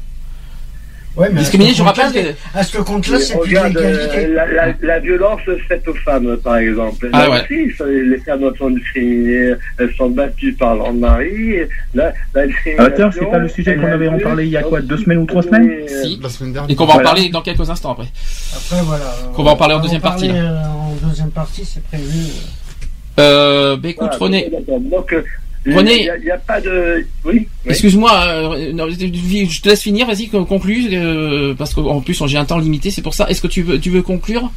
Ouais, 1.18 1.30
mais 1.34 1.44
ce 1.44 1.52
je 1.58 1.82
rappelle 1.84 2.12
que- 2.14 2.34
À 2.58 2.64
ce 2.64 2.78
compte-là, 2.78 3.20
c'est 3.20 3.34
plus 3.40 3.52
de 3.54 3.58
regarde, 3.58 3.74
l'égalité. 3.76 4.26
euh, 4.28 4.34
la, 4.36 4.46
la, 4.68 4.74
la 4.82 5.00
violence 5.00 5.42
faite 5.68 5.88
aux 5.88 5.94
femmes, 5.96 6.38
par 6.38 6.58
exemple. 6.58 7.10
Ah 7.12 7.24
Là 7.26 7.32
ouais. 7.32 7.42
aussi, 7.42 7.72
les 7.90 8.18
femmes 8.20 8.52
sont 8.58 8.70
discriminées, 8.70 9.54
elles 9.80 9.94
sont 9.98 10.10
battues 10.10 10.54
par 10.54 10.76
leur 10.76 10.94
mari. 10.94 11.56
La, 11.96 12.14
la 12.36 12.48
discrimination, 12.48 13.10
c'est 13.12 13.26
pas 13.32 13.40
le 13.40 13.48
sujet 13.50 13.76
qu'on 13.78 13.92
avait 13.92 14.08
en 14.08 14.20
parlé 14.20 14.46
il 14.46 14.52
y 14.52 14.58
a 14.58 14.62
quoi, 14.64 14.82
deux 14.82 14.98
semaines 14.98 15.18
ou 15.20 15.26
trois 15.26 15.42
semaines 15.42 15.72
Si. 15.88 16.20
La 16.22 16.30
semaine 16.30 16.56
Et 16.70 16.76
qu'on 16.76 16.86
va 16.86 16.96
en 16.96 17.00
parler 17.00 17.30
dans 17.30 17.42
quelques 17.42 17.68
instants 17.70 17.92
après. 17.94 18.08
Après, 18.56 18.82
voilà. 18.84 19.06
Qu'on 19.36 19.44
va 19.44 19.52
en 19.52 19.56
parler 19.58 19.74
en 19.76 19.80
deuxième 19.80 20.02
parler, 20.02 20.28
partie, 20.28 20.40
euh, 20.40 20.64
En 20.66 21.08
deuxième 21.08 21.32
partie, 21.32 21.66
c'est 21.66 21.84
prévu. 21.84 22.28
Euh, 23.20 23.76
bah 23.78 23.90
écoute, 23.90 24.10
Voilà, 24.20 24.38
René. 24.38 24.52
Donc, 24.92 25.12
euh, 25.14 25.24
René- 25.76 26.10
il 26.20 26.24
n'y 26.24 26.32
a, 26.32 26.38
pas 26.38 26.62
de. 26.62 27.06
Oui. 27.26 27.34
oui. 27.34 27.48
excuse-moi, 27.66 28.12
euh, 28.28 28.72
je 28.90 29.62
te 29.62 29.70
laisse 29.70 29.82
finir, 29.82 30.08
vas-y, 30.08 30.28
con- 30.28 30.46
conclue, 30.46 30.88
euh, 30.94 31.54
parce 31.58 31.74
qu'en 31.74 32.02
plus 32.02 32.22
j'ai 32.28 32.38
un 32.38 32.46
temps 32.46 32.58
limité, 32.60 32.90
c'est 32.92 33.02
pour 33.02 33.14
ça. 33.14 33.28
Est-ce 33.30 33.42
que 33.42 33.48
tu 33.48 33.64
veux, 33.64 33.80
tu 33.80 33.90
veux 33.90 34.02
conclure? 34.02 34.52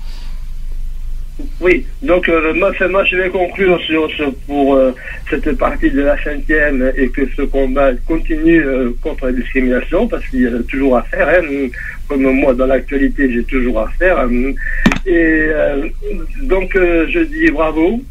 Oui, 1.59 1.87
donc 2.03 2.29
euh, 2.29 2.53
moi, 2.55 2.71
c'est- 2.77 2.89
moi 2.89 3.03
je 3.07 3.17
vais 3.17 3.31
conclure 3.31 3.81
sur, 3.87 4.11
sur- 4.11 4.35
pour 4.47 4.75
euh, 4.75 4.93
cette 5.31 5.51
partie 5.57 5.91
de 5.91 6.03
la 6.03 6.23
cinquième 6.23 6.93
et 6.97 7.09
que 7.09 7.23
ce 7.35 7.43
combat 7.43 7.93
continue 8.07 8.63
euh, 8.63 8.91
contre 9.03 9.27
la 9.27 9.33
discrimination 9.33 10.07
parce 10.07 10.27
qu'il 10.29 10.43
y 10.43 10.47
a 10.47 10.51
toujours 10.69 10.99
à 10.99 11.03
faire. 11.05 11.29
hein. 11.29 11.69
Comme 12.09 12.23
moi 12.23 12.53
dans 12.53 12.67
l'actualité 12.67 13.33
j'ai 13.33 13.45
toujours 13.45 13.81
à 13.81 13.89
faire. 13.99 14.19
hein. 14.19 14.53
Et 15.07 15.13
euh, 15.15 15.89
donc 16.43 16.77
euh, 16.77 17.07
je 17.11 17.21
dis 17.21 17.51
bravo 17.51 18.03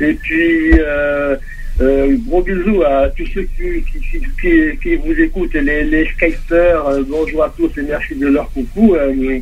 et 0.00 0.14
puis 0.14 0.70
euh, 0.78 1.36
euh, 1.80 2.16
gros 2.26 2.42
bisous 2.42 2.82
à 2.82 3.08
tous 3.10 3.26
ceux 3.34 3.42
qui, 3.56 3.82
qui, 3.90 3.98
qui, 4.00 4.20
qui- 4.40 4.78
qui 4.82 4.96
vous 4.96 5.12
écoutent, 5.12 5.54
les, 5.54 5.84
les 5.84 6.08
skaters, 6.14 6.86
euh, 6.88 7.02
bonjour 7.06 7.44
à 7.44 7.52
tous 7.56 7.70
et 7.78 7.82
merci 7.82 8.14
de 8.16 8.26
leur 8.28 8.50
coucou. 8.52 8.94
euh, 8.94 9.40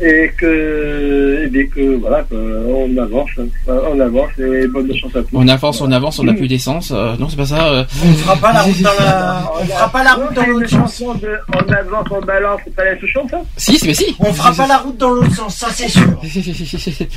et 0.00 0.30
que, 0.38 1.42
et 1.44 1.48
bien 1.48 1.66
que 1.66 1.96
voilà, 1.96 2.22
que 2.30 2.36
on 2.36 2.96
avance, 2.98 3.30
hein, 3.36 3.46
on 3.66 3.98
avance 3.98 4.30
et 4.38 4.68
bonne 4.68 4.94
chance 4.94 5.10
à 5.16 5.22
tous. 5.22 5.30
On 5.32 5.48
avance, 5.48 5.80
on 5.80 5.90
avance, 5.90 6.20
on 6.20 6.22
n'a 6.22 6.34
plus 6.34 6.46
d'essence. 6.46 6.92
euh, 6.94 7.16
non, 7.18 7.28
c'est 7.28 7.36
pas 7.36 7.46
ça. 7.46 7.72
euh. 7.72 7.84
On 8.04 8.12
fera 8.14 8.36
pas 8.36 8.52
la 8.52 8.62
route 8.62 8.80
dans 8.80 8.90
la. 8.96 9.52
On 9.60 9.64
fera 9.64 9.88
pas 9.90 10.04
la 10.04 10.12
route 10.12 10.32
dans 10.34 10.46
l'autre 10.46 10.68
sens. 10.70 10.78
chanson 10.98 11.14
de 11.14 11.30
On 11.52 11.72
avance, 11.72 12.06
on 12.12 12.20
balance, 12.24 12.60
c'est 12.64 12.76
pas 12.76 12.84
la 12.84 12.96
Souchon, 13.00 13.26
ça? 13.28 13.42
Si, 13.56 13.76
si, 13.76 13.88
mais 13.88 13.94
si. 13.94 14.14
On 14.20 14.32
fera 14.32 14.52
pas 14.52 14.68
la 14.68 14.76
route 14.78 14.96
dans 14.98 15.10
l'autre 15.10 15.34
sens, 15.34 15.56
ça 15.56 15.66
c'est 15.72 15.88
sûr. 15.88 16.02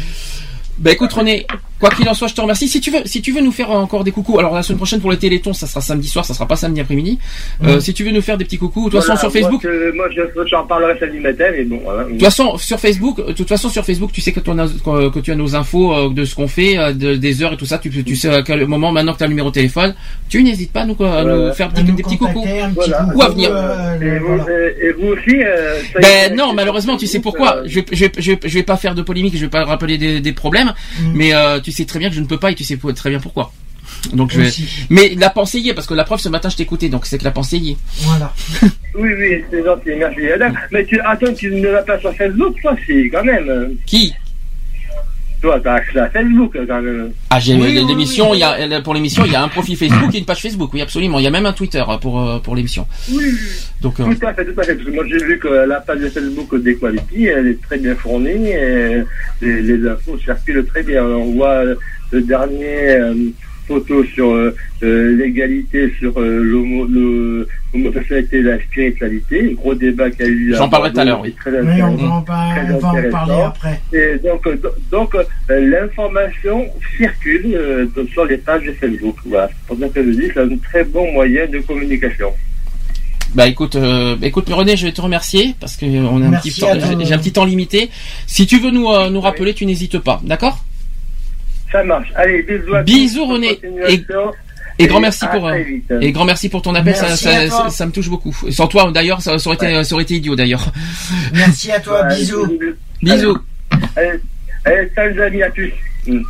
Bah 0.82 0.92
écoute 0.92 1.14
René, 1.14 1.46
quoi 1.80 1.92
qu'il 1.92 2.10
en 2.10 2.16
soit, 2.16 2.28
je 2.28 2.34
te 2.34 2.42
remercie. 2.42 2.68
Si 2.68 2.82
tu 2.82 2.90
veux, 2.90 3.02
si 3.06 3.22
tu 3.22 3.32
veux 3.32 3.42
nous 3.42 3.52
faire 3.52 3.70
encore 3.70 4.04
des 4.04 4.12
coucous, 4.12 4.40
alors 4.40 4.56
la 4.56 4.64
semaine 4.64 4.78
prochaine 4.78 5.00
pour 5.00 5.12
les 5.12 5.18
télétons, 5.18 5.54
ça 5.54 5.68
sera 5.68 5.80
samedi 5.80 6.08
soir, 6.08 6.26
ça 6.26 6.34
sera 6.34 6.48
pas 6.48 6.56
samedi 6.56 6.82
après-midi. 6.82 7.20
Euh, 7.64 7.80
si 7.80 7.94
tu 7.94 8.04
veux 8.04 8.10
nous 8.10 8.22
faire 8.22 8.36
des 8.36 8.46
petits 8.46 8.58
coucous, 8.58 8.86
de 8.90 8.98
toute 8.98 9.06
façon 9.06 9.16
sur 9.20 9.32
Facebook, 9.32 9.64
Moi, 9.64 9.72
que- 9.74 9.96
moi 9.96 10.06
je- 10.16 10.48
j'en 10.50 10.66
parlerai 10.66 10.98
samedi 11.00 11.20
matin, 11.20 11.46
mais 11.56 11.64
bon, 11.66 11.80
voilà. 11.84 12.06
de 12.06 12.10
toute 12.10 12.24
façon 12.24 12.58
sur 12.58 12.80
Facebook, 12.80 13.24
de 13.28 13.34
toute 13.34 13.48
façon 13.48 13.70
sur 13.70 13.86
Facebook, 13.86 14.12
tu 14.12 14.22
sais 14.22 14.32
que, 14.32 14.40
tu 14.40 14.50
as, 14.50 14.56
que, 15.14 15.20
tu 15.20 15.32
as 15.32 15.36
nos 15.36 15.56
infos 15.56 15.94
euh, 15.94 16.10
de 16.12 16.26
ce 16.26 16.34
qu'on 16.34 16.48
fait, 16.48 16.80
euh, 16.80 16.94
de- 16.94 17.16
des 17.16 17.44
heures 17.44 17.54
et 17.54 17.58
tout 17.58 17.68
ça. 17.68 17.78
Tu, 17.78 17.92
tu 18.04 18.16
sais 18.16 18.30
à 18.34 18.42
quel 18.42 18.66
moment 18.66 18.92
maintenant 18.92 19.14
que 19.14 19.20
tu 19.20 19.24
as 19.24 19.28
le 19.28 19.34
numéro 19.34 19.50
de 19.50 19.54
téléphone, 19.54 19.94
tu 20.30 20.42
n'hésites 20.42 20.72
pas 20.72 20.82
à 20.82 20.86
nous, 20.88 20.96
à 21.04 21.24
nous 21.24 21.30
Ouais. 21.48 21.54
faire 21.54 21.72
des, 21.72 21.84
des 21.84 22.02
petits 22.02 22.18
coucous 22.18 22.44
Voilà. 22.74 23.08
ou 23.16 23.22
à 23.22 23.30
venir. 23.30 23.52
Et 24.02 24.18
vous, 24.18 24.40
et- 24.50 24.88
et 24.88 24.92
vous 24.94 25.08
aussi 25.14 25.44
euh, 25.44 25.76
Ben 26.02 26.36
non, 26.36 26.54
malheureusement, 26.54 26.98
tu 26.98 27.06
sais 27.06 27.20
pourquoi. 27.20 27.62
Je 27.66 27.82
vais, 27.82 27.86
je 27.92 28.06
vais, 28.06 28.12
je 28.18 28.32
vais, 28.32 28.40
je 28.44 28.54
vais 28.56 28.64
pas 28.64 28.78
faire 28.78 28.96
de 28.96 29.04
polémique, 29.04 29.36
je 29.36 29.42
vais 29.42 29.50
pas 29.50 29.64
rappeler 29.64 29.98
des, 30.00 30.20
des 30.22 30.32
problèmes, 30.34 30.71
mais 31.14 31.34
euh, 31.34 31.60
tu 31.60 31.72
sais 31.72 31.86
très 31.86 32.00
bien 32.00 32.10
que 32.10 32.16
je 32.16 32.22
ne 32.22 32.26
peux 32.26 32.40
pas 32.40 32.52
et 32.52 32.56
tu 32.56 32.64
sais 32.64 32.78
très 32.96 33.10
bien 33.10 33.20
pourquoi. 33.20 33.52
Donc 34.14 34.32
je 34.32 34.42
vais. 34.42 34.50
Mais 34.90 35.16
la 35.16 35.30
pensée 35.30 35.60
y 35.60 35.70
est 35.70 35.74
parce 35.74 35.88
que 35.88 35.94
la 35.94 36.04
preuve 36.04 36.20
ce 36.20 36.30
matin 36.30 36.50
je 36.50 36.58
t'écoutais 36.58 36.90
donc 36.90 37.06
c'est 37.06 37.18
que 37.18 37.24
la 37.24 37.32
pensée 37.32 37.58
y 37.58 37.72
est. 37.72 37.78
Voilà. 38.00 38.34
Oui, 38.94 39.10
oui, 39.18 39.42
c'est 39.50 39.64
gentil, 39.64 39.92
merci. 39.98 40.30
Adam, 40.32 40.52
Mais 40.70 40.84
tu, 40.84 41.00
attends, 41.00 41.34
tu 41.34 41.50
ne 41.50 41.70
vas 41.70 41.82
pas 41.82 41.98
sur 41.98 42.14
Facebook, 42.14 42.58
toi, 42.62 42.76
si, 42.86 43.10
quand 43.10 43.24
même. 43.24 43.78
Qui? 43.86 44.14
Toi, 45.42 45.60
t'as 45.60 45.74
accès 45.74 46.00
à 46.00 46.10
Facebook 46.10 46.56
quand 46.68 46.82
même. 46.82 47.12
Ah, 47.30 47.40
j'ai 47.40 47.56
Oui, 47.56 47.62
oui, 47.78 47.86
l'émission, 47.88 48.32
oui. 48.32 48.38
il 48.38 48.70
y 48.70 48.74
a 48.76 48.82
pour 48.82 48.94
l'émission, 48.94 49.26
il 49.26 49.32
y 49.32 49.36
a 49.36 49.42
un 49.44 49.48
profil 49.48 49.76
Facebook 49.76 50.14
et 50.14 50.20
une 50.20 50.26
page 50.26 50.42
Facebook. 50.42 50.70
Oui, 50.74 50.82
absolument. 50.82 51.20
Il 51.20 51.24
y 51.24 51.28
a 51.28 51.32
même 51.32 51.46
un 51.46 51.54
Twitter 51.54 51.84
pour 52.02 52.22
euh, 52.22 52.40
pour 52.40 52.56
l'émission. 52.56 52.88
Oui, 53.12 53.26
Donc 53.82 54.00
euh, 54.00 54.06
tout 54.06 54.26
à 54.28 54.34
fait, 54.34 54.46
tout 54.46 54.60
à 54.60 54.64
fait. 54.64 54.76
Parce 54.76 54.88
que 54.88 54.94
moi, 54.94 55.04
j'ai 55.08 55.18
vu 55.24 55.40
que 55.40 55.48
la 55.48 55.80
page 55.82 56.00
de 56.00 56.10
Facebook 56.10 56.56
d'Equality, 56.62 57.26
elle 57.26 57.48
est 57.48 57.62
très 57.62 57.78
bien 57.78 57.96
fournie 57.96 58.50
et 58.50 59.02
les, 59.42 59.62
les 59.62 59.88
infos 59.90 60.18
circulent 60.20 60.66
très 60.66 60.84
bien. 60.84 61.04
On 61.04 61.32
voit 61.34 61.64
le 62.12 62.22
dernier 62.22 63.00
euh, 63.72 63.80
photo 63.80 64.04
sur 64.04 64.32
euh, 64.32 64.56
euh, 64.84 65.16
l'égalité 65.18 65.92
sur 66.00 66.14
euh, 66.20 67.46
l'homosexualité 67.74 68.38
et 68.38 68.42
la 68.42 68.60
spiritualité. 68.60 69.54
Gros 69.58 69.74
débat 69.76 70.10
qu'il 70.12 70.26
y 70.26 70.30
a 70.30 70.32
eu. 70.32 70.54
J'en 70.56 70.70
parlerai 70.70 70.94
tout 70.94 71.00
à 71.00 71.06
l'heure, 71.06 71.22
oui. 71.22 71.34
très 71.40 71.52
Oui, 71.52 71.82
on 71.82 71.96
va 71.96 72.10
en, 72.10 72.22
par- 72.22 72.56
Très 72.56 72.74
on 72.74 72.80
va 72.80 72.88
en 72.90 73.10
parler 73.12 73.42
après. 73.46 73.82
Et 73.94 74.18
donc, 74.20 74.44
do- 74.62 74.70
donc 74.92 75.16
euh, 75.16 75.24
l'information 75.70 76.66
circule 76.98 77.54
euh, 77.56 77.86
sur 78.12 78.26
les 78.26 78.38
pages 78.38 78.64
de 78.66 78.74
Facebook. 78.74 79.16
Voilà. 79.26 79.50
C'est 79.50 79.68
pour 79.68 79.80
ça 79.80 79.90
que 79.94 80.04
je 80.04 80.10
dis 80.12 80.28
que 80.28 80.34
c'est 80.34 80.40
un 80.42 80.58
très 80.58 80.84
bon 80.84 81.12
moyen 81.14 81.48
de 81.48 81.60
communication. 81.60 82.28
Bah 83.34 83.48
écoute, 83.48 83.78
euh, 83.78 84.18
écoute 84.22 84.50
René, 84.50 84.76
je 84.76 84.86
vais 84.86 84.92
te 84.92 85.00
remercier 85.00 85.56
parce 85.58 85.78
que 85.78 85.86
on 85.86 86.22
a 86.22 86.26
un 86.26 86.30
Merci 86.32 86.50
petit 86.52 86.60
temps, 86.60 86.68
j'ai 87.02 87.14
un 87.14 87.18
petit 87.18 87.32
temps 87.32 87.46
limité. 87.46 87.90
Si 88.28 88.46
tu 88.46 88.60
veux 88.60 88.72
nous 88.72 88.90
euh, 88.90 89.10
nous 89.10 89.22
rappeler, 89.22 89.54
tu 89.54 89.66
n'hésites 89.66 90.00
pas, 90.00 90.20
d'accord? 90.26 90.66
Ça 91.72 91.84
marche. 91.84 92.10
Allez, 92.16 92.42
bisous 92.44 92.76
à 92.76 92.84
Bisous, 92.84 93.20
tous. 93.26 93.32
René. 93.34 93.60
Et 94.80 94.88
grand 94.88 95.00
merci 95.00 95.26
pour 95.28 95.48
euh, 95.48 95.58
et 96.02 96.12
grand 96.12 96.26
merci 96.26 96.50
pour 96.50 96.62
ton 96.62 96.74
appel, 96.74 96.96
ça, 96.96 97.08
Merci 97.08 97.24
ça, 97.26 97.30
à 97.40 97.48
toi. 97.48 97.58
ça- 97.66 97.70
ça 97.70 97.86
me 97.86 97.92
touche 97.92 98.10
beaucoup. 98.10 98.36
Sans 98.50 98.68
toi 98.68 98.90
d'ailleurs, 98.92 99.22
ça, 99.22 99.38
ça 99.38 99.50
aurait 99.50 99.56
été 99.58 99.84
ça 99.84 99.94
aurait 99.94 100.04
été 100.04 100.16
idiot 100.16 100.36
d'ailleurs. 100.36 100.72
Merci 101.34 101.72
à 101.72 101.80
toi, 101.80 102.02
Ouais, 102.08 102.16
bisous. 102.16 102.60
Bisous. 103.02 103.38
Allez, 103.96 104.20
allez, 104.66 104.92
salut 104.96 105.14
les 105.16 105.22
amis, 105.24 105.44
à 105.44 105.52
tous. 105.52 105.70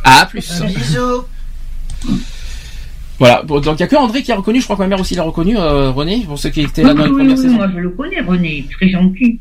À 0.04 0.26
plus. 0.26 0.60
Bisous. 0.62 1.24
Voilà. 3.18 3.42
Bon, 3.42 3.60
donc 3.60 3.76
il 3.78 3.80
y 3.80 3.84
a 3.84 3.86
que 3.86 3.96
André 3.96 4.22
qui 4.22 4.32
a 4.32 4.36
reconnu. 4.36 4.58
Je 4.60 4.64
crois 4.64 4.76
que 4.76 4.82
ma 4.82 4.88
mère 4.88 5.00
aussi 5.00 5.14
l'a 5.14 5.22
reconnu. 5.22 5.56
euh, 5.56 5.90
René, 5.90 6.24
pour 6.26 6.38
ceux 6.38 6.50
qui 6.50 6.62
étaient 6.62 6.82
là 6.82 6.90
Oui, 6.90 6.96
dans 6.98 7.04
les 7.04 7.10
oui, 7.10 7.16
premières 7.18 7.36
oui, 7.36 7.42
saisons. 7.42 7.54
moi 7.54 7.68
je 7.72 7.78
le 7.80 7.90
connais, 7.90 8.20
René, 8.20 8.66
très 8.72 8.90
gentil. 8.90 9.38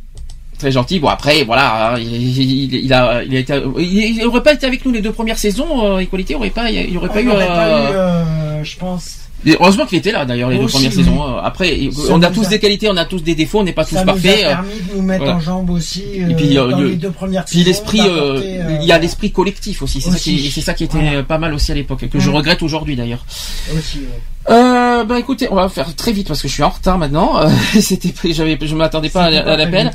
Très 0.62 0.72
gentil. 0.72 1.00
Bon 1.00 1.08
après, 1.08 1.44
voilà, 1.44 1.94
hein, 1.94 1.98
il, 1.98 2.38
il- 2.40 2.76
il 2.86 2.94
a, 2.94 3.24
il 3.24 3.36
a 3.36 3.40
été, 3.40 3.60
il, 3.80 4.18
il 4.20 4.26
aurait 4.28 4.44
pas 4.44 4.54
été 4.54 4.68
avec 4.68 4.86
nous 4.86 4.92
les 4.92 5.02
deux 5.02 5.12
premières 5.12 5.40
saisons. 5.40 5.96
Euh, 5.96 5.98
Equality 5.98 6.36
aurait 6.36 6.52
pas, 6.52 6.70
il 6.70 6.96
aurait 6.98 7.08
pas 7.08 7.16
On 7.16 7.20
eu. 7.22 7.26
n'aurait 7.26 7.48
pas 7.48 7.68
euh, 7.68 7.92
eu, 7.92 7.96
euh, 7.96 8.64
je 8.64 8.78
pense. 8.78 9.20
Et 9.45 9.57
heureusement 9.59 9.85
qu'il 9.88 9.97
était 9.97 10.11
là 10.11 10.23
d'ailleurs 10.26 10.49
les 10.51 10.57
deux 10.57 10.65
Aussi, 10.65 10.73
premières 10.76 10.91
oui. 10.91 10.97
saisons. 10.97 11.23
Euh, 11.23 11.41
Après, 11.43 11.89
Ça 11.91 12.13
on 12.13 12.22
a 12.22 12.30
tous 12.30 12.45
a- 12.45 12.49
des 12.49 12.59
qualités, 12.59 12.88
on 12.89 12.97
a 12.97 13.05
tous 13.05 13.23
des 13.23 13.34
défauts, 13.34 13.59
on 13.59 13.63
n'est 13.63 13.73
pas 13.73 13.85
tous 13.85 13.95
Ça 13.95 14.03
nous 14.03 14.09
a 14.11 14.13
parfaits. 14.13 14.43
euh, 14.43 14.49
permis 14.49 14.69
de 14.69 14.95
nous 14.95 15.01
mettre 15.01 15.23
voilà. 15.23 15.38
en 15.38 15.39
jambe 15.39 15.69
aussi 15.72 16.03
euh, 16.19 16.30
Et 16.30 16.35
puis, 16.35 16.57
euh, 16.57 16.68
dans 16.69 16.80
le- 16.80 16.89
les 16.89 16.95
deux 16.95 17.09
premières 17.09 17.45
Puis 17.45 17.57
saisons, 17.59 17.68
l'esprit, 17.69 18.01
euh, 18.01 18.77
il 18.81 18.88
y 18.88 18.91
a 18.91 18.99
l'esprit 18.99 19.31
collectif 19.31 19.81
aussi. 19.81 19.99
C'est 19.99 20.11
ça 20.11 20.18
qui, 20.19 20.51
c'est 20.51 20.61
ça 20.61 20.73
qui 20.76 20.84
était 20.84 20.99
Voilà. 20.99 21.23
pas 21.23 21.39
mal 21.39 21.53
aussi 21.55 21.72
à 21.72 21.76
l'époque, 21.76 22.07
que 22.07 22.19
je 22.19 22.30
Mm. 22.30 22.35
regrette 22.35 22.61
aujourd'hui 22.61 22.95
d'ailleurs. 22.95 23.26
aussi, 23.76 23.97
ouais. 23.99 24.22
Euh, 24.49 25.03
bah 25.05 25.19
écoutez, 25.19 25.47
on 25.51 25.55
va 25.55 25.69
faire 25.69 25.95
très 25.95 26.11
vite 26.11 26.27
parce 26.27 26.41
que 26.41 26.47
je 26.47 26.53
suis 26.53 26.63
en 26.63 26.69
retard 26.69 26.97
maintenant. 26.97 27.39
C'était, 27.80 28.11
j'avais, 28.34 28.57
je 28.61 28.76
m'attendais 28.76 29.09
pas 29.09 29.23
à, 29.23 29.27
à 29.27 29.57
l'appel. 29.57 29.91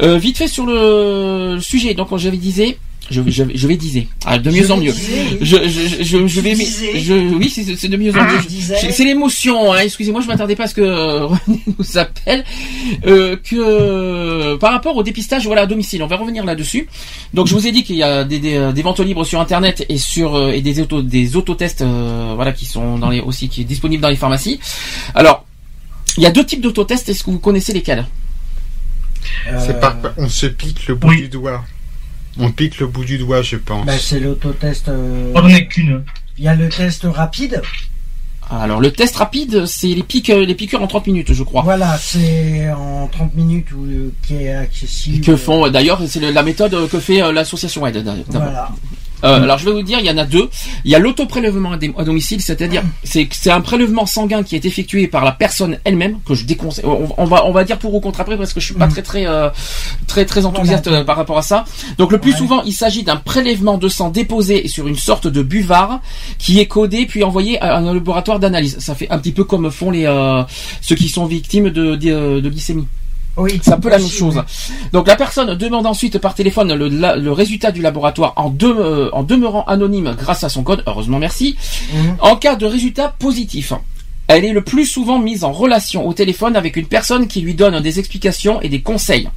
Vite 0.00 0.38
fait 0.38 0.48
sur 0.48 0.64
le 0.66 1.58
sujet. 1.60 1.94
Donc, 1.94 2.08
j'avais 2.16 2.36
disé, 2.36 2.78
je, 3.10 3.22
je, 3.26 3.44
je 3.54 3.66
vais 3.68 3.76
diser, 3.76 4.08
ah, 4.24 4.38
de 4.38 4.50
Je 4.50 4.56
mieux 4.56 4.70
en 4.70 4.76
mieux. 4.78 4.92
diser. 4.92 5.38
Je, 5.40 5.56
je, 5.68 6.02
je, 6.04 6.26
je 6.26 6.40
vais, 6.40 6.54
disais. 6.54 6.98
je, 6.98 7.14
oui, 7.14 7.48
c'est, 7.48 7.76
c'est 7.76 7.88
de 7.88 7.96
mieux 7.96 8.10
en 8.12 8.18
Ah, 8.20 8.32
mieux. 8.32 8.38
disais. 8.48 8.76
C'est- 8.90 9.04
l'émotion. 9.04 9.72
Hein, 9.72 9.80
excusez-moi, 9.84 10.20
je 10.22 10.26
m'attendais 10.26 10.56
pas 10.56 10.64
à 10.64 10.66
ce 10.66 10.74
que 10.74 10.80
euh, 10.80 11.26
René 11.46 11.60
nous 11.78 11.98
appelle. 11.98 12.44
Euh, 13.06 13.36
que 13.36 14.56
par 14.56 14.72
rapport 14.72 14.96
au 14.96 15.02
dépistage, 15.02 15.46
voilà, 15.46 15.62
à 15.62 15.66
domicile, 15.66 16.02
on 16.02 16.06
va 16.06 16.16
revenir 16.16 16.44
là-dessus. 16.44 16.88
Donc, 17.34 17.46
je 17.46 17.54
vous 17.54 17.66
ai 17.66 17.72
dit 17.72 17.84
qu'il 17.84 17.96
y 17.96 18.02
a 18.02 18.24
des, 18.24 18.38
des, 18.38 18.72
des 18.74 18.82
ventes 18.82 19.00
libres 19.00 19.24
sur 19.24 19.40
Internet 19.40 19.84
et 19.88 19.98
sur 19.98 20.34
euh, 20.36 20.50
et 20.52 20.60
des 20.62 20.80
auto, 20.80 21.02
des 21.02 21.36
autotests, 21.36 21.82
euh, 21.82 22.32
voilà, 22.34 22.52
qui 22.52 22.64
sont 22.66 22.98
dans 22.98 23.10
les 23.10 23.20
aussi 23.20 23.48
qui 23.48 23.60
est 23.60 23.64
disponible 23.64 24.02
dans 24.02 24.08
les 24.08 24.16
pharmacies. 24.16 24.58
Alors, 25.14 25.44
il 26.16 26.22
y 26.22 26.26
a 26.26 26.30
deux 26.30 26.44
types 26.44 26.60
d'autotests. 26.60 27.08
Est-ce 27.08 27.22
que 27.24 27.30
vous 27.30 27.38
connaissez 27.38 27.72
lesquels? 27.72 28.06
C'est 29.64 29.78
par, 29.80 29.96
on 30.16 30.28
se 30.28 30.46
pique 30.46 30.86
le 30.88 30.94
bout 30.94 31.14
du 31.14 31.28
doigt. 31.28 31.64
On 32.38 32.50
pique 32.50 32.78
le 32.80 32.86
bout 32.86 33.04
du 33.04 33.18
doigt, 33.18 33.42
je 33.42 33.56
pense. 33.56 33.86
Bah, 33.86 33.98
c'est 33.98 34.20
l'autotest. 34.20 34.88
euh, 34.88 35.32
On 35.34 35.40
en 35.40 35.48
est 35.48 35.66
qu'une. 35.66 36.04
Il 36.38 36.44
y 36.44 36.48
a 36.48 36.54
le 36.54 36.68
test 36.68 37.04
rapide. 37.04 37.62
Alors, 38.48 38.80
le 38.80 38.92
test 38.92 39.16
rapide, 39.16 39.66
c'est 39.66 39.88
les 39.88 40.02
piques, 40.04 40.28
les 40.28 40.54
piqûres 40.54 40.80
en 40.82 40.86
30 40.86 41.08
minutes, 41.08 41.32
je 41.32 41.42
crois. 41.42 41.62
Voilà, 41.62 41.98
c'est 41.98 42.70
en 42.70 43.08
30 43.08 43.34
minutes 43.34 43.72
où, 43.72 43.84
euh, 43.86 44.12
qui 44.22 44.34
est 44.36 44.52
accessible. 44.54 45.24
Que 45.24 45.34
font 45.34 45.68
d'ailleurs, 45.68 46.00
c'est 46.06 46.20
la 46.20 46.42
méthode 46.44 46.88
que 46.88 47.00
fait 47.00 47.22
euh, 47.22 47.32
l'association 47.32 47.84
Aide. 47.86 48.04
Voilà. 48.28 48.68
Euh, 49.24 49.42
alors 49.42 49.58
je 49.58 49.64
vais 49.64 49.72
vous 49.72 49.82
dire, 49.82 49.98
il 50.00 50.06
y 50.06 50.10
en 50.10 50.18
a 50.18 50.24
deux. 50.24 50.48
Il 50.84 50.90
y 50.90 50.94
a 50.94 50.98
l'autoprélèvement 50.98 51.72
à 51.72 52.04
domicile, 52.04 52.40
c'est-à-dire 52.40 52.82
c'est 53.02 53.28
c'est 53.32 53.50
un 53.50 53.60
prélèvement 53.60 54.06
sanguin 54.06 54.42
qui 54.42 54.56
est 54.56 54.64
effectué 54.64 55.06
par 55.08 55.24
la 55.24 55.32
personne 55.32 55.78
elle-même 55.84 56.18
que 56.26 56.34
je 56.34 56.44
déconseille. 56.44 56.84
On, 56.86 57.08
on 57.16 57.24
va 57.24 57.46
on 57.46 57.52
va 57.52 57.64
dire 57.64 57.78
pour 57.78 57.94
ou 57.94 58.00
contre 58.00 58.20
après 58.20 58.36
parce 58.36 58.52
que 58.52 58.60
je 58.60 58.66
suis 58.66 58.74
pas 58.74 58.88
très 58.88 59.02
très 59.02 59.26
euh, 59.26 59.48
très 60.06 60.24
très 60.24 60.44
enthousiaste 60.44 60.88
euh, 60.88 61.04
par 61.04 61.16
rapport 61.16 61.38
à 61.38 61.42
ça. 61.42 61.64
Donc 61.98 62.12
le 62.12 62.18
plus 62.18 62.32
souvent, 62.32 62.62
il 62.62 62.72
s'agit 62.72 63.02
d'un 63.02 63.16
prélèvement 63.16 63.78
de 63.78 63.88
sang 63.88 64.10
déposé 64.10 64.68
sur 64.68 64.86
une 64.86 64.96
sorte 64.96 65.26
de 65.26 65.42
buvard 65.42 66.00
qui 66.38 66.60
est 66.60 66.66
codé 66.66 67.06
puis 67.06 67.24
envoyé 67.24 67.60
à 67.60 67.76
un 67.78 67.94
laboratoire 67.94 68.38
d'analyse. 68.38 68.78
Ça 68.80 68.94
fait 68.94 69.10
un 69.10 69.18
petit 69.18 69.32
peu 69.32 69.44
comme 69.44 69.70
font 69.70 69.90
les 69.90 70.06
euh, 70.06 70.42
ceux 70.80 70.94
qui 70.96 71.08
sont 71.08 71.26
victimes 71.26 71.70
de 71.70 71.96
de, 71.96 72.40
de 72.40 72.48
glycémie. 72.48 72.86
Oui, 73.36 73.60
c'est 73.62 73.72
un 73.72 73.78
peu 73.78 73.90
la 73.90 73.98
même 73.98 74.06
chose. 74.08 74.42
Donc 74.92 75.06
la 75.08 75.16
personne 75.16 75.54
demande 75.54 75.86
ensuite 75.86 76.18
par 76.18 76.34
téléphone 76.34 76.72
le, 76.74 76.88
la- 76.88 77.16
le 77.16 77.32
résultat 77.32 77.70
du 77.70 77.82
laboratoire 77.82 78.32
en, 78.36 78.48
de- 78.50 78.66
euh, 78.66 79.10
en 79.12 79.22
demeurant 79.22 79.64
anonyme 79.64 80.14
grâce 80.18 80.42
à 80.44 80.48
son 80.48 80.62
code. 80.62 80.82
Heureusement, 80.86 81.18
merci. 81.18 81.56
En 82.20 82.36
cas 82.36 82.56
de 82.56 82.66
résultat 82.66 83.14
positif, 83.18 83.72
elle 84.28 84.44
est 84.44 84.52
le 84.52 84.62
plus 84.62 84.86
souvent 84.86 85.18
mise 85.18 85.44
en 85.44 85.52
relation 85.52 86.06
au 86.06 86.12
téléphone 86.12 86.56
avec 86.56 86.76
une 86.76 86.86
personne 86.86 87.28
qui 87.28 87.40
lui 87.40 87.54
donne 87.54 87.80
des 87.80 87.98
explications 87.98 88.60
et 88.60 88.68
des 88.68 88.80
conseils. 88.82 89.28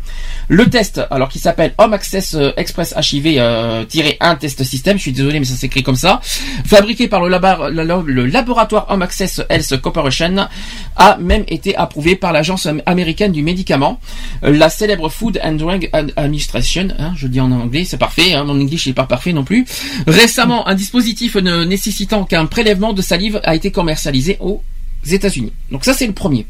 Le 0.48 0.68
test, 0.70 1.02
alors 1.12 1.30
qui 1.30 1.40
s'appelle 1.40 1.74
Home 1.78 1.94
Access 1.94 2.34
euh, 2.34 2.52
Express 2.58 2.94
HIV 3.00 3.36
euh, 3.38 3.86
tiré 3.86 4.18
1 4.20 4.36
test 4.36 4.64
system, 4.64 4.98
je 4.98 5.04
suis 5.04 5.12
désolé 5.12 5.40
mais 5.40 5.46
ça 5.46 5.56
s'écrit 5.56 5.84
comme 5.84 5.96
ça, 5.96 6.22
fabriqué 6.66 7.08
par 7.08 7.22
le, 7.22 8.26
laboratoire 8.26 8.88
Home 8.90 9.02
Access 9.02 9.42
Health 9.50 9.78
Corporation, 9.82 10.48
a 10.96 11.18
même 11.18 11.44
été 11.48 11.76
approuvé 11.76 12.16
par 12.16 12.32
l'agence 12.32 12.66
am- 12.66 12.82
américaine 12.86 13.32
du 13.32 13.44
médicament, 13.44 14.00
euh, 14.44 14.52
la 14.56 14.70
célèbre 14.70 15.10
Food 15.10 15.40
and 15.44 15.54
Drug 15.54 15.90
Ad- 15.94 16.14
Administration, 16.16 16.88
hein, 16.98 17.14
je 17.16 17.28
dis 17.28 17.40
en 17.40 17.52
anglais, 17.52 17.86
c'est 17.86 17.98
parfait, 17.98 18.34
hein, 18.34 18.44
mon 18.44 18.60
anglais 18.60 18.78
n'est 18.86 18.94
pas 18.94 19.06
parfait 19.06 19.34
non 19.34 19.44
plus. 19.44 19.66
Récemment, 20.08 20.68
un 20.68 20.76
dispositif 20.76 21.36
ne 21.36 21.64
nécessitant 21.64 22.24
qu'un 22.24 22.46
prélèvement 22.48 22.94
de 22.94 23.02
salive 23.02 23.40
a 23.44 23.56
été 23.56 23.72
commercialisé 23.72 24.38
aux 24.40 24.62
États-Unis. 25.08 25.54
Donc 25.72 25.86
ça 25.86 25.94
c'est 25.94 26.08
le 26.08 26.14
premier. 26.14 26.46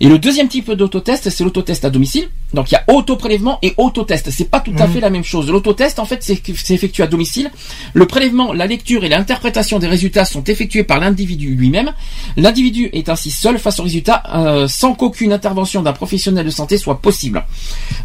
Et 0.00 0.08
le 0.08 0.18
deuxième 0.20 0.46
type 0.46 0.70
d'autotest, 0.70 1.28
c'est 1.28 1.42
l'autotest 1.42 1.84
à 1.84 1.90
domicile. 1.90 2.28
Donc 2.54 2.70
il 2.70 2.74
y 2.74 2.76
a 2.76 2.84
autoprélèvement 2.86 3.58
et 3.62 3.74
autotest. 3.78 4.30
C'est 4.30 4.48
pas 4.48 4.60
tout 4.60 4.72
à 4.78 4.86
Mhm. 4.86 4.92
fait 4.92 5.00
la 5.00 5.10
même 5.10 5.24
chose. 5.24 5.50
L'autotest, 5.50 5.98
en 5.98 6.04
fait, 6.04 6.22
c'est 6.22 6.40
c'est 6.54 6.74
effectué 6.74 7.02
à 7.02 7.08
domicile. 7.08 7.50
Le 7.94 8.06
prélèvement, 8.06 8.52
la 8.52 8.66
lecture 8.66 9.02
et 9.04 9.08
l'interprétation 9.08 9.80
des 9.80 9.88
résultats 9.88 10.24
sont 10.24 10.44
effectués 10.44 10.84
par 10.84 11.00
l'individu 11.00 11.54
lui-même. 11.56 11.92
L'individu 12.36 12.90
est 12.92 13.08
ainsi 13.08 13.32
seul 13.32 13.58
face 13.58 13.80
aux 13.80 13.82
résultats 13.82 14.22
euh, 14.34 14.68
sans 14.68 14.94
qu'aucune 14.94 15.32
intervention 15.32 15.82
d'un 15.82 15.92
professionnel 15.92 16.46
de 16.46 16.50
santé 16.50 16.78
soit 16.78 17.00
possible. 17.00 17.44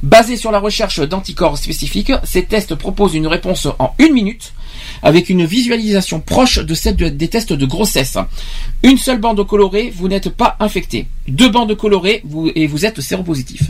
Basé 0.02 0.36
sur 0.36 0.52
la 0.52 0.60
recherche 0.60 1.00
d'anticorps 1.00 1.58
spécifiques, 1.60 2.12
ces 2.24 2.44
tests 2.46 2.74
proposent 2.74 3.14
une 3.14 3.28
réponse 3.28 3.68
en 3.78 3.94
une 4.00 4.14
minute 4.14 4.54
avec 5.04 5.30
une 5.30 5.46
visualisation 5.46 6.20
proche 6.22 6.58
de 6.60 6.74
celle 6.74 6.96
de- 6.96 7.10
des 7.10 7.28
tests 7.28 7.54
de 7.54 7.66
grossesse. 7.66 8.18
Une 8.82 8.98
seule 8.98 9.20
bande 9.20 9.46
colorée, 9.46 9.94
vous 9.96 10.08
n'êtes 10.08 10.30
pas 10.30 10.56
infecté. 10.60 11.08
Deux 11.28 11.50
bandes 11.50 11.76
colorées, 11.76 12.22
vous, 12.24 12.50
et 12.56 12.66
vous 12.68 12.86
êtes 12.86 13.02
séropositif. 13.02 13.64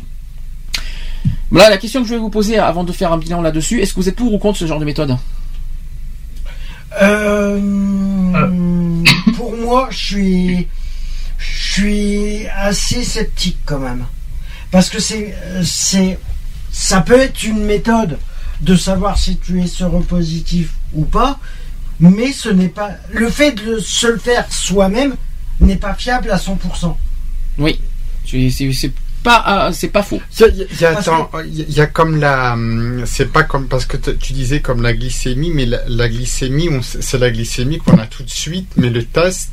Voilà 1.49 1.69
la 1.69 1.77
question 1.77 2.01
que 2.01 2.07
je 2.07 2.13
vais 2.13 2.19
vous 2.19 2.29
poser 2.29 2.57
avant 2.57 2.83
de 2.83 2.91
faire 2.91 3.11
un 3.11 3.17
bilan 3.17 3.41
là-dessus. 3.41 3.81
Est-ce 3.81 3.93
que 3.93 3.99
vous 3.99 4.09
êtes 4.09 4.15
pour 4.15 4.33
ou 4.33 4.37
contre 4.37 4.59
ce 4.59 4.67
genre 4.67 4.79
de 4.79 4.85
méthode? 4.85 5.17
Euh, 7.01 7.59
Pour 9.35 9.55
moi, 9.57 9.87
je 9.91 9.97
suis, 9.97 10.67
je 11.39 11.71
suis 11.73 12.47
assez 12.55 13.03
sceptique 13.03 13.57
quand 13.65 13.79
même, 13.79 14.05
parce 14.71 14.89
que 14.89 14.99
c'est, 14.99 15.33
c'est, 15.63 16.19
ça 16.71 17.01
peut 17.01 17.19
être 17.19 17.43
une 17.43 17.63
méthode 17.65 18.19
de 18.61 18.75
savoir 18.75 19.17
si 19.17 19.37
tu 19.37 19.61
es 19.61 19.67
séropositif 19.67 20.73
ou 20.93 21.05
pas, 21.05 21.39
mais 21.99 22.31
ce 22.31 22.49
n'est 22.49 22.69
pas 22.69 22.91
le 23.11 23.29
fait 23.29 23.51
de 23.51 23.79
se 23.79 24.07
le 24.07 24.17
faire 24.17 24.51
soi-même 24.51 25.15
n'est 25.59 25.77
pas 25.77 25.93
fiable 25.93 26.31
à 26.31 26.37
100%. 26.37 26.95
Oui, 27.59 27.79
c'est 28.25 28.91
pas, 29.23 29.67
euh, 29.67 29.71
c'est 29.71 29.87
pas 29.87 30.03
faux. 30.03 30.21
Il 30.39 30.67
y 30.79 30.85
a, 30.85 31.43
y 31.45 31.81
y 31.81 31.87
comme 31.93 32.19
la, 32.19 32.53
hum, 32.53 33.03
c'est 33.05 33.31
pas 33.31 33.43
comme 33.43 33.67
parce 33.67 33.85
que 33.85 33.97
tu 33.97 34.33
disais 34.33 34.59
comme 34.59 34.81
la 34.81 34.93
glycémie, 34.93 35.51
mais 35.51 35.65
la, 35.65 35.79
la 35.87 36.09
glycémie, 36.09 36.69
c'est 36.81 37.17
la 37.17 37.31
glycémie 37.31 37.77
qu'on 37.77 37.97
a 37.99 38.07
tout 38.07 38.23
de 38.23 38.29
suite, 38.29 38.71
mais 38.75 38.89
le 38.89 39.05
test, 39.05 39.51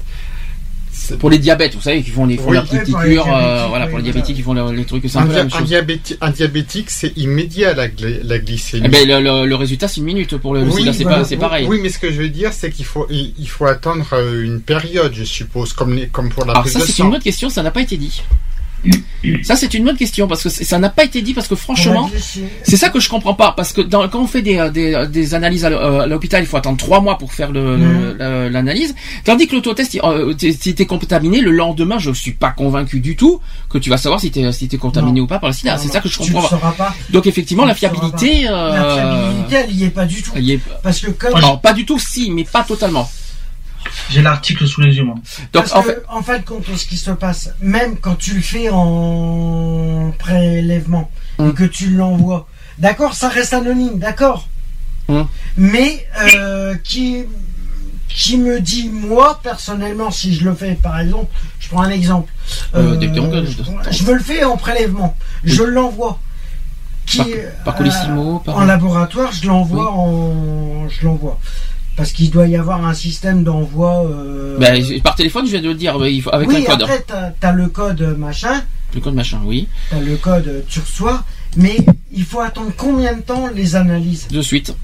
Pour 1.19 1.31
les 1.31 1.39
diabètes, 1.39 1.75
vous 1.75 1.81
savez, 1.81 2.03
qui 2.03 2.11
font 2.11 2.27
les 2.27 2.37
font 2.37 2.51
Oui. 2.51 2.57
la 2.57 2.63
petite 2.63 2.83
Oui, 2.87 2.91
pour 2.93 3.01
les 3.03 3.09
piqûre, 3.11 3.27
euh, 3.27 3.31
diabétiques, 3.41 3.69
voilà, 3.69 3.85
oui, 3.85 3.91
pour 3.91 3.99
les 3.99 4.05
diabétiques, 4.05 4.37
qui 4.37 4.43
font 4.43 4.53
le- 4.55 4.73
les 4.73 4.85
trucs, 4.85 5.03
c'est 5.09 5.19
un 5.19 5.23
Un, 5.23 5.27
peu 5.27 5.33
la 5.33 5.39
même 5.39 5.47
dia- 5.49 5.57
un 5.57 5.61
chose. 5.61 5.69
diabéti- 5.69 6.17
un 6.21 6.31
diabétique, 6.31 6.91
c'est 6.91 7.17
immédiat 7.17 7.75
la, 7.75 7.89
gly- 7.89 8.21
la 8.23 8.39
glycémie. 8.39 8.83
Eh 8.87 8.89
ben, 8.89 9.09
le, 9.09 9.21
le- 9.21 9.47
le 9.47 9.55
résultat, 9.55 9.89
c'est 9.89 9.99
une 10.01 10.07
minute 10.07 10.37
pour 10.37 10.55
le, 10.55 10.71
sida, 10.71 11.25
c'est 11.25 11.37
pareil. 11.37 11.67
Oui, 11.69 11.81
mais 11.83 11.89
ce 11.89 11.99
que 11.99 12.11
je 12.13 12.21
veux 12.21 12.29
dire, 12.29 12.53
c'est 12.53 12.71
qu'il 12.71 12.85
faut, 12.85 13.07
il, 13.11 13.33
il 13.39 13.49
faut 13.49 13.67
attendre 13.67 14.07
euh, 14.13 14.45
une 14.45 14.61
période, 14.61 15.13
je 15.15 15.25
suppose, 15.25 15.73
comme, 15.73 15.95
les- 15.95 16.07
comme 16.09 16.29
pour 16.31 16.45
la 16.45 16.53
Alors 16.53 16.63
prise 16.63 16.75
ça, 16.75 16.81
de 16.81 16.85
c'est 16.85 17.03
une 17.03 17.11
bonne 17.11 17.21
question, 17.21 17.49
ça 17.51 17.63
n'a 17.63 17.71
pas 17.71 17.81
été 17.83 17.97
dit. 17.97 18.23
Ça, 19.43 19.55
c'est 19.57 19.75
une 19.75 19.85
bonne 19.85 19.97
question 19.97 20.27
parce 20.27 20.43
que 20.43 20.49
ça 20.49 20.79
n'a 20.79 20.89
pas 20.89 21.05
été 21.05 21.21
dit 21.21 21.35
parce 21.35 21.47
que 21.49 21.55
franchement, 21.55 22.11
c'est 22.63 22.77
ça 22.79 22.89
que 22.89 22.99
je 23.01 23.09
comprends 23.11 23.35
pas 23.35 23.53
parce 23.55 23.73
que 23.75 23.83
dans- 23.83 24.09
quand 24.09 24.21
on 24.23 24.27
fait 24.27 24.41
des, 24.43 24.57
euh, 24.59 24.71
des, 24.71 25.07
des 25.11 25.35
analyses 25.35 25.65
à 25.65 25.69
euh, 25.69 26.01
à 26.01 26.07
l'hôpital, 26.07 26.43
il 26.43 26.47
faut 26.47 26.57
attendre 26.57 26.79
trois 26.79 27.01
mois 27.01 27.19
pour 27.19 27.33
faire 27.33 27.53
l'analyse, 27.53 28.95
tandis 29.25 29.47
que 29.47 29.55
l'autotest, 29.57 29.99
euh, 30.03 30.35
si 30.39 30.75
t'es 30.75 30.87
contaminé 30.87 31.41
le 31.41 31.51
lendemain, 31.51 31.99
je 31.99 32.11
suis 32.13 32.33
pas 32.33 32.51
convaincu 32.51 33.01
du 33.01 33.17
tout 33.17 33.41
que 33.69 33.79
tu 33.79 33.91
vas 33.91 33.97
savoir 33.99 34.21
si 34.21 34.31
t'es 34.31 34.51
si 34.53 34.69
t'es 34.69 34.79
contaminé 34.79 35.21
ou 35.21 35.27
pas 35.27 35.39
par 35.39 35.51
le 35.51 35.55
sida. 35.55 35.73
Non, 35.75 35.79
C'est 35.81 35.89
non, 35.89 35.93
ça 35.93 36.01
que 36.01 36.09
je 36.09 36.19
comprends 36.19 36.43
pas. 36.73 36.95
Donc 37.11 37.27
effectivement, 37.27 37.65
Tu 37.65 37.69
la 37.69 37.75
fiabilité, 37.75 38.49
euh, 38.49 38.73
La 38.73 38.95
fiabilité, 38.95 39.57
elle 39.69 39.77
y 39.77 39.85
est 39.85 39.91
pas 39.91 40.07
du 40.07 40.23
tout. 40.23 40.33
elle 40.35 40.45
y 40.45 40.53
est- 40.53 40.61
Parce 40.83 41.01
que 41.01 41.11
comme 41.11 41.35
Alors 41.35 41.61
pas 41.61 41.73
du 41.73 41.85
tout, 41.85 41.99
si, 41.99 42.31
mais 42.31 42.45
pas 42.45 42.63
totalement. 42.65 43.09
J'ai 44.11 44.23
l'article 44.23 44.67
sous 44.67 44.81
les 44.81 44.95
yeux, 44.97 45.05
moi. 45.05 45.15
Donc 45.15 45.25
Parce 45.53 45.73
en 45.73 45.83
que, 45.83 45.89
fait, 45.91 46.03
en 46.09 46.23
fait, 46.23 46.45
compte 46.45 46.65
ce 46.77 46.87
qui 46.87 46.97
se 46.97 47.11
passe, 47.11 47.51
même 47.61 47.97
quand 47.97 48.15
tu 48.17 48.35
le 48.35 48.41
fais 48.43 48.69
en 48.71 50.13
prélèvement 50.19 51.11
et 51.39 51.53
que 51.53 51.65
tu 51.65 51.91
l'envoies, 51.91 52.47
d'accord, 52.79 53.15
ça 53.15 53.29
reste 53.29 53.55
anonyme, 53.55 53.99
d'accord. 53.99 54.49
Mais 55.57 56.07
euh, 56.37 56.75
qui 56.85 57.25
qui 58.09 58.37
me 58.39 58.61
dit 58.61 58.89
moi 58.89 59.41
personnellement 59.43 60.11
si 60.11 60.35
je 60.35 60.45
le 60.45 60.55
fais 60.55 60.75
par 60.75 60.99
exemple, 61.01 61.33
je 61.59 61.69
prends 61.69 61.83
un 61.83 61.91
exemple, 61.91 62.33
Euh, 62.75 62.97
euh, 62.97 63.45
je, 63.45 63.97
je 63.99 64.05
me 64.05 64.13
le 64.15 64.21
fais 64.21 64.45
en 64.45 64.57
prélèvement, 64.57 65.17
je 65.45 65.63
l'envoie. 65.63 66.19
Qui, 67.07 67.19
Par- 67.19 67.27
par 67.65 67.75
euh, 67.75 67.79
Colissimo, 67.79 68.39
par- 68.41 68.57
en 68.59 68.65
laboratoire, 68.65 69.33
je 69.33 69.47
l'envoie 69.49 69.91
en 69.93 70.89
je 70.89 71.05
l'envoie 71.07 71.41
parce 71.97 72.13
qu'il 72.13 72.31
doit 72.31 72.47
y 72.47 72.57
avoir 72.57 72.85
un 72.87 72.95
système 72.95 73.45
d'envoi. 73.45 74.05
euh, 74.07 74.59
ben, 74.59 74.83
par 75.03 75.15
téléphone, 75.15 75.47
je 75.47 75.51
viens 75.53 75.63
de 75.63 75.69
le 75.69 75.75
dire, 75.75 75.97
il 76.07 76.23
faut, 76.23 76.31
avec 76.33 76.49
oui, 76.49 76.57
un 76.57 76.71
code. 76.71 76.83
après, 76.83 77.05
t'as 77.07 77.49
as 77.49 77.53
le 77.53 77.69
code 77.69 78.17
machin, 78.19 78.63
Le 78.95 79.01
code 79.01 79.15
machin, 79.15 79.41
oui. 79.45 79.69
t'as 79.91 80.01
le 80.01 80.17
code 80.17 80.65
tu 80.69 80.81
reçois, 80.81 81.23
mais 81.57 81.77
il 82.13 82.25
faut 82.25 82.41
attendre 82.41 82.71
combien 82.77 83.15
de 83.15 83.23
temps 83.23 83.49
les 83.55 83.77
analyses? 83.77 84.29
De 84.29 84.43
suite. 84.43 84.75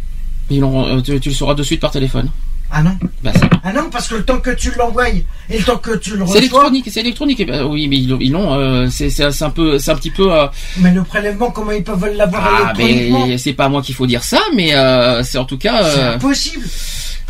Ils 0.51 0.63
euh, 0.63 1.01
tu, 1.01 1.19
tu 1.21 1.29
le 1.31 1.35
sauras 1.35 1.55
de 1.55 1.63
suite 1.63 1.81
par 1.81 1.91
téléphone. 1.91 2.29
Ah 2.71 2.83
non 2.83 2.97
Bah, 3.23 3.31
c'est- 3.35 3.49
Ah 3.65 3.73
non, 3.73 3.89
parce 3.91 4.09
que 4.09 4.17
le 4.17 4.25
temps 4.25 4.39
que 4.41 4.51
tu 4.51 4.73
l'envoies 4.77 5.09
et 5.09 5.25
le 5.59 5.65
temps 5.65 5.79
que 5.79 5.97
tu 5.97 6.11
le 6.11 6.17
c'est 6.19 6.23
reçois, 6.25 6.39
électronique, 6.39 6.89
c'est 6.91 7.01
électronique. 7.01 7.41
Eh 7.41 7.45
ben, 7.45 7.65
oui, 7.65 7.87
mais 7.89 7.97
ils 7.97 8.31
l'ont- 8.33 8.55
euh, 8.55 8.89
c'est 8.91 9.09
c'est- 9.09 9.31
c'est 9.31 9.45
un 9.45 9.51
peu, 9.51 9.79
c'est 9.79 9.91
un 9.93 9.97
petit 9.97 10.11
peu. 10.11 10.33
euh, 10.33 10.47
mais 10.79 10.91
le 10.93 11.03
prélèvement, 11.05 11.51
comment 11.51 11.71
ils 11.73 11.85
peuvent 11.85 12.07
l'avoir 12.15 12.45
ah, 12.45 12.73
électroniquement 12.79 13.27
mais 13.27 13.39
c'est 13.39 13.53
pas 13.53 13.67
à 13.67 13.69
moi 13.69 13.83
qu'il 13.83 13.95
faut 13.95 14.07
dire 14.07 14.23
ça, 14.25 14.41
mais 14.55 14.75
euh, 14.75 15.23
c'est 15.23 15.39
en 15.39 15.45
tout 15.45 15.59
cas. 15.59 15.85
C'est 15.91 16.01
euh, 16.01 16.15
impossible, 16.15 16.65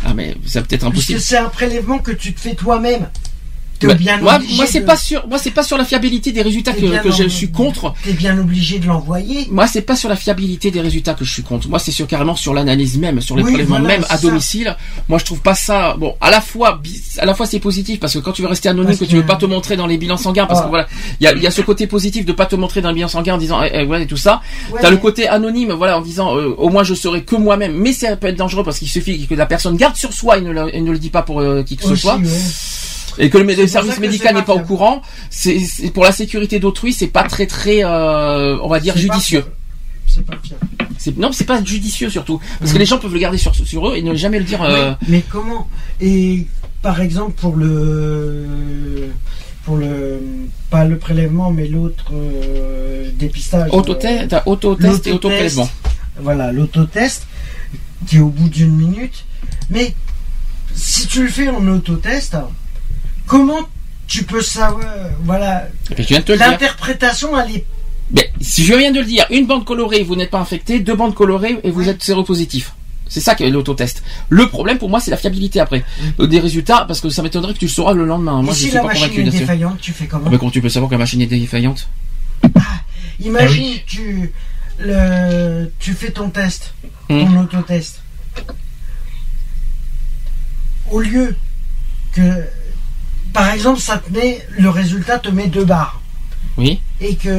ah, 0.05 0.13
mais 0.15 0.35
c'est 0.45 0.59
peut-être 0.67 0.89
puisque 0.89 1.11
impossible. 1.11 1.21
c'est 1.21 1.37
un 1.37 1.49
prélèvement 1.49 1.99
que 1.99 2.11
tu 2.11 2.33
te 2.33 2.39
fais 2.39 2.55
toi-même. 2.55 3.07
Bien 3.79 4.17
moi, 4.19 4.39
moi, 4.55 4.65
c'est 4.67 4.79
de- 4.81 4.85
pas 4.85 4.95
sur, 4.97 5.27
moi, 5.27 5.37
c'est 5.37 5.51
pas 5.51 5.63
sur 5.63 5.77
la 5.77 5.85
fiabilité 5.85 6.31
des 6.31 6.41
résultats 6.41 6.73
que, 6.73 7.11
je 7.11 7.27
suis 7.27 7.51
contre. 7.51 7.93
T'es 8.03 8.13
bien 8.13 8.37
obligé 8.39 8.79
de 8.79 8.87
l'envoyer. 8.87 9.47
Moi, 9.51 9.67
c'est 9.67 9.81
pas 9.81 9.95
sur 9.95 10.09
la 10.09 10.15
fiabilité 10.15 10.71
des 10.71 10.81
résultats 10.81 11.13
que 11.13 11.23
je 11.25 11.31
suis 11.31 11.43
contre. 11.43 11.67
Moi, 11.69 11.79
c'est 11.79 11.91
sur 11.91 12.07
carrément 12.07 12.35
sur 12.35 12.53
l'analyse 12.53 12.97
même, 12.97 13.21
sur 13.21 13.35
les 13.35 13.43
Oui, 13.43 13.51
prélèvements 13.51 13.79
voilà, 13.79 13.97
même 13.97 14.05
à 14.09 14.17
ça. 14.17 14.27
domicile. 14.27 14.75
Moi, 15.09 15.19
je 15.19 15.25
trouve 15.25 15.41
pas 15.41 15.53
ça. 15.55 15.95
Bon, 15.99 16.15
à 16.21 16.31
la 16.31 16.41
fois, 16.41 16.81
à 17.19 17.25
la 17.25 17.33
fois, 17.33 17.45
c'est 17.45 17.59
positif 17.59 17.99
parce 17.99 18.13
que 18.13 18.19
quand 18.19 18.31
tu 18.31 18.41
veux 18.41 18.47
rester 18.47 18.69
anonyme, 18.69 18.87
Parce 18.87 18.99
que, 18.99 19.05
tu 19.05 19.15
veux 19.15 19.25
pas 19.25 19.35
te 19.35 19.45
montrer 19.45 19.75
dans 19.77 19.87
les 19.87 19.97
bilans 19.97 20.17
sanguins, 20.17 20.45
parce 20.47 20.61
Ah. 20.61 20.63
que 20.63 20.69
voilà, 20.69 20.87
il 21.19 21.23
y 21.23 21.27
a, 21.27 21.33
il 21.33 21.41
y 21.41 21.47
a 21.47 21.51
ce 21.51 21.61
côté 21.61 21.87
positif 21.87 22.25
de 22.25 22.31
pas 22.33 22.45
te 22.45 22.55
montrer 22.55 22.81
dans 22.81 22.89
le 22.89 22.95
bilan 22.95 23.07
sanguin 23.07 23.35
en 23.35 23.37
disant, 23.37 23.61
eh, 23.63 23.69
eh, 23.73 23.83
ouais, 23.85 24.03
et 24.03 24.07
tout 24.07 24.17
ça. 24.17 24.41
Ouais, 24.71 24.79
T'as 24.81 24.89
le 24.89 24.97
côté 24.97 25.27
anonyme, 25.27 25.71
voilà, 25.73 25.97
en 25.97 26.01
disant, 26.01 26.35
euh, 26.35 26.53
au 26.57 26.69
moins 26.69 26.83
je 26.83 26.93
serai 26.93 27.23
que 27.23 27.35
moi-même. 27.35 27.73
Mais 27.73 27.93
ça 27.93 28.15
peut 28.15 28.27
être 28.27 28.37
dangereux 28.37 28.63
parce 28.63 28.79
qu'il 28.79 28.87
suffit 28.89 29.27
que 29.27 29.35
la 29.35 29.45
personne 29.45 29.75
garde 29.77 29.95
sur 29.95 30.13
soi 30.13 30.37
et 30.37 30.41
ne, 30.41 30.51
le- 30.51 30.75
et 30.75 30.81
ne 30.81 30.91
le 30.91 30.99
dit 30.99 31.09
pas 31.09 31.21
pour 31.21 31.41
euh, 31.41 31.63
qui 31.63 31.75
que 31.77 31.83
ce 31.83 31.95
soit. 31.95 32.15
ouais. 32.17 32.23
Et 33.19 33.29
que 33.29 33.37
le, 33.37 33.67
service 33.67 33.99
médical 33.99 34.35
n'est 34.35 34.41
pas 34.41 34.55
pas 34.55 34.61
au 34.61 34.65
courant, 34.65 35.01
c'est 35.29 35.59
pour 35.93 36.03
la 36.03 36.11
sécurité 36.11 36.59
d'autrui, 36.59 36.93
c'est 36.93 37.07
pas 37.07 37.23
très 37.23 37.47
très, 37.47 37.83
euh, 37.83 38.57
on 38.61 38.67
va 38.67 38.79
dire 38.79 38.95
judicieux. 38.97 39.43
C'est 40.05 40.25
pas 40.25 40.37
fiable. 40.43 41.19
Non, 41.19 41.31
c'est 41.31 41.45
pas 41.45 41.63
judicieux 41.63 42.09
surtout 42.09 42.39
parce 42.59 42.71
que 42.71 42.75
Mhm. 42.75 42.79
les 42.79 42.85
gens 42.85 42.97
peuvent 42.97 43.13
le 43.13 43.19
garder 43.19 43.37
sur, 43.37 43.53
sur 43.55 43.89
eux 43.89 43.95
et 43.97 44.01
ne 44.01 44.13
jamais 44.15 44.39
le 44.39 44.45
dire. 44.45 44.61
euh, 44.63 44.91
Oui, 45.01 45.07
mais 45.09 45.23
comment? 45.29 45.67
Et 46.01 46.47
par 46.81 47.01
exemple 47.01 47.33
pour 47.39 47.55
le 47.55 48.45
pour 49.63 49.75
le 49.77 50.19
pas 50.69 50.85
le 50.85 50.97
prélèvement 50.97 51.51
mais 51.51 51.67
l'autre 51.67 52.05
euh, 52.13 53.09
dépistage. 53.15 53.69
autotest, 53.73 54.33
euh, 54.33 54.39
autotest 54.45 55.07
et 55.07 55.11
autoprélèvement. 55.11 55.69
Voilà, 56.19 56.51
l'autotest 56.51 57.27
qui 58.07 58.17
est 58.17 58.19
au 58.21 58.29
bout 58.29 58.49
d'une 58.49 58.75
minute. 58.75 59.25
Mais 59.69 59.93
si 60.73 61.05
tu 61.07 61.23
le 61.23 61.29
fais 61.29 61.49
en 61.49 61.67
autotest, 61.67 62.35
comment 63.27 63.59
tu 64.07 64.23
peux 64.23 64.41
savoir 64.41 64.85
voilà 65.23 65.67
dire. 65.97 66.21
l'interprétation 66.39 67.37
elle 67.39 67.57
est 67.57 67.65
Mais 68.11 68.31
si 68.41 68.63
je 68.65 68.73
viens 68.73 68.91
de 68.91 68.99
le 68.99 69.05
dire, 69.05 69.25
une 69.29 69.45
bande 69.47 69.65
colorée, 69.65 70.03
vous 70.03 70.15
n'êtes 70.15 70.29
pas 70.31 70.39
infecté, 70.39 70.79
deux 70.79 70.95
bandes 70.95 71.13
colorées 71.13 71.59
et 71.63 71.71
vous 71.71 71.89
êtes 71.89 72.01
séropositif. 72.01 72.73
C'est 73.09 73.19
ça 73.21 73.35
qui 73.35 73.43
est 73.43 73.49
l'autotest. 73.49 74.03
Le 74.29 74.47
problème 74.47 74.77
pour 74.77 74.89
moi, 74.89 74.99
c'est 74.99 75.11
la 75.11 75.17
fiabilité 75.17 75.59
après 75.61 75.83
Euh, 76.19 76.27
des 76.27 76.39
résultats, 76.39 76.83
parce 76.87 76.99
que 77.01 77.09
ça 77.09 77.21
m'étonnerait 77.23 77.53
que 77.53 77.59
tu 77.59 77.65
le 77.65 77.71
sauras 77.71 77.93
le 77.93 78.05
lendemain. 78.05 78.41
Moi, 78.41 78.51
Et 78.53 78.55
je 78.55 78.61
si 78.61 78.65
suis 78.67 78.73
la 78.75 78.81
pas 78.81 78.87
machine 78.87 79.03
convaincu 79.09 79.27
est 79.27 79.39
défaillante, 79.39 79.79
tu 79.79 79.91
fais 79.93 80.07
comment 80.07 80.25
Ah, 80.27 80.29
Mais 80.31 80.37
comment 80.37 80.51
tu 80.51 80.61
peux 80.61 80.67
savoir 80.69 80.89
que 80.89 80.95
la 80.95 80.99
machine 80.99 81.21
est 81.21 81.25
défaillante 81.27 81.87
Imagine 83.19 83.73
tu 83.85 84.31
le 84.79 85.71
tu 85.79 85.93
fais 85.93 86.11
ton 86.11 86.29
test, 86.29 86.73
Hmm. 87.09 87.25
ton 87.25 87.41
autotest. 87.43 88.01
Au 90.91 90.99
lieu 90.99 91.35
que 92.13 92.21
par 93.37 93.49
exemple 93.53 93.79
ça 93.79 93.97
te 93.97 94.09
met 94.17 94.41
le 94.57 94.69
résultat 94.69 95.19
te 95.19 95.29
met 95.29 95.47
deux 95.47 95.65
barres 95.65 95.99
Oui. 96.57 96.79
et 96.99 97.13
que 97.15 97.29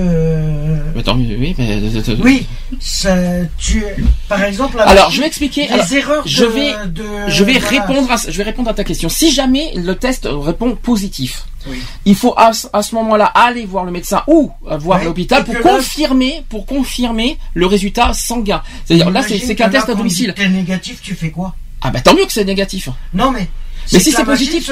Mais 0.94 1.02
tant 1.02 1.16
mieux, 1.16 1.36
oui. 1.42 1.54
Mais... 1.58 1.80
oui 2.28 2.46
ça, 2.80 3.14
tu 3.58 3.82
par 4.28 4.42
exemple 4.44 4.76
la 4.76 4.84
Alors, 4.84 5.10
je 5.10 5.20
vais 5.20 5.26
expliquer. 5.26 5.62
les 5.66 5.72
Alors, 5.72 5.92
erreurs 5.92 6.22
de- 6.24 6.28
je 6.28 6.44
vais, 6.44 6.72
de- 6.86 7.02
je 7.28 7.42
vais 7.44 7.58
voilà. 7.58 7.68
répondre 7.80 8.08
à, 8.12 8.16
je 8.16 8.36
vais 8.36 8.44
répondre 8.44 8.68
à 8.70 8.74
ta 8.74 8.84
question. 8.84 9.08
Si 9.08 9.32
jamais 9.32 9.72
le 9.74 9.94
test 9.96 10.28
répond 10.30 10.76
positif, 10.76 11.46
Oui. 11.68 11.78
il 12.04 12.14
faut 12.14 12.34
à, 12.36 12.52
ce- 12.52 12.68
à 12.72 12.82
ce 12.82 12.94
moment-là 12.96 13.24
aller 13.24 13.64
voir 13.64 13.84
le 13.84 13.90
médecin 13.90 14.22
ou 14.28 14.52
euh, 14.70 14.76
voir 14.78 15.02
l'hôpital 15.02 15.44
pour 15.44 15.54
là- 15.54 15.60
confirmer, 15.62 16.44
pour 16.48 16.66
confirmer 16.66 17.38
le 17.54 17.66
résultat 17.66 18.12
sanguin. 18.12 18.62
C'est-à-dire 18.84 19.10
là, 19.10 19.22
c'est 19.26 19.56
qu'un 19.56 19.70
test 19.70 19.88
à 19.88 19.94
domicile. 19.94 20.32
t'es 20.36 20.48
négatif, 20.48 21.00
tu 21.02 21.14
fais 21.14 21.30
quoi? 21.30 21.54
Ah 21.80 21.90
bah 21.90 22.00
tant 22.00 22.14
mieux 22.14 22.26
que 22.26 22.32
c'est 22.32 22.44
négatif. 22.44 22.88
Non 23.14 23.30
mais 23.32 23.48
Mais 23.92 23.98
si 24.00 24.12
c'est 24.12 24.24
positif, 24.24 24.70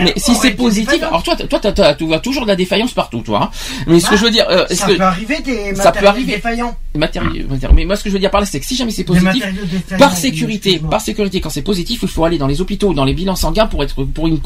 mais 0.00 0.12
elle 0.16 0.22
si 0.22 0.34
c'est 0.34 0.52
positif, 0.52 1.02
alors 1.02 1.22
toi, 1.22 1.36
toi, 1.36 1.94
tu 1.94 2.04
vois 2.04 2.18
toujours 2.20 2.42
de 2.44 2.48
la 2.48 2.56
défaillance 2.56 2.92
partout, 2.92 3.20
toi. 3.22 3.44
hein. 3.44 3.50
Mais 3.86 4.00
ce 4.00 4.06
que 4.06 4.14
Ah, 4.14 4.16
je 4.16 4.24
veux 4.24 4.30
dire, 4.30 4.46
euh, 4.50 4.66
ça 4.70 4.86
que 4.86 4.92
peut 4.96 5.02
arriver 5.02 5.40
des 5.40 5.74
ça 5.74 5.74
peut 5.74 5.76
matériels 5.84 6.06
arriver. 6.08 6.32
défaillants. 6.34 6.76
matériaux, 6.96 7.46
matériaux. 7.48 7.74
mais 7.76 7.84
moi 7.84 7.96
ce 7.96 8.04
que 8.04 8.10
je 8.10 8.14
veux 8.14 8.20
dire 8.20 8.30
par 8.30 8.40
là, 8.40 8.46
c'est 8.46 8.60
que 8.60 8.66
si 8.66 8.76
jamais 8.76 8.90
c'est 8.90 9.04
positif, 9.04 9.34
défaillants, 9.34 9.98
par 9.98 10.16
sécurité, 10.16 10.80
par 10.90 11.00
sécurité, 11.00 11.40
quand 11.40 11.50
c'est 11.50 11.62
positif, 11.62 12.00
il 12.02 12.08
faut 12.08 12.24
aller 12.24 12.38
dans 12.38 12.46
les 12.46 12.60
hôpitaux, 12.60 12.92
dans 12.94 13.04
les 13.04 13.14
bilans 13.14 13.36
sanguins 13.36 13.66
pour 13.66 13.82
être 13.82 14.04
pour 14.04 14.26
une 14.28 14.40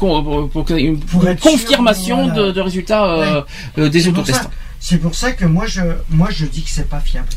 confirmation 1.41 2.27
de, 2.27 2.51
de 2.51 2.61
résultats 2.61 3.05
euh, 3.05 3.41
euh, 3.77 3.89
des 3.89 4.07
autotests. 4.07 4.49
C'est 4.79 4.97
pour 4.99 5.15
ça 5.15 5.31
que 5.31 5.43
moi 5.45 5.65
je, 5.67 5.81
moi 6.09 6.29
je 6.31 6.45
dis 6.45 6.61
que 6.61 6.69
c'est 6.69 6.87
pas 6.87 6.99
fiable. 6.99 7.27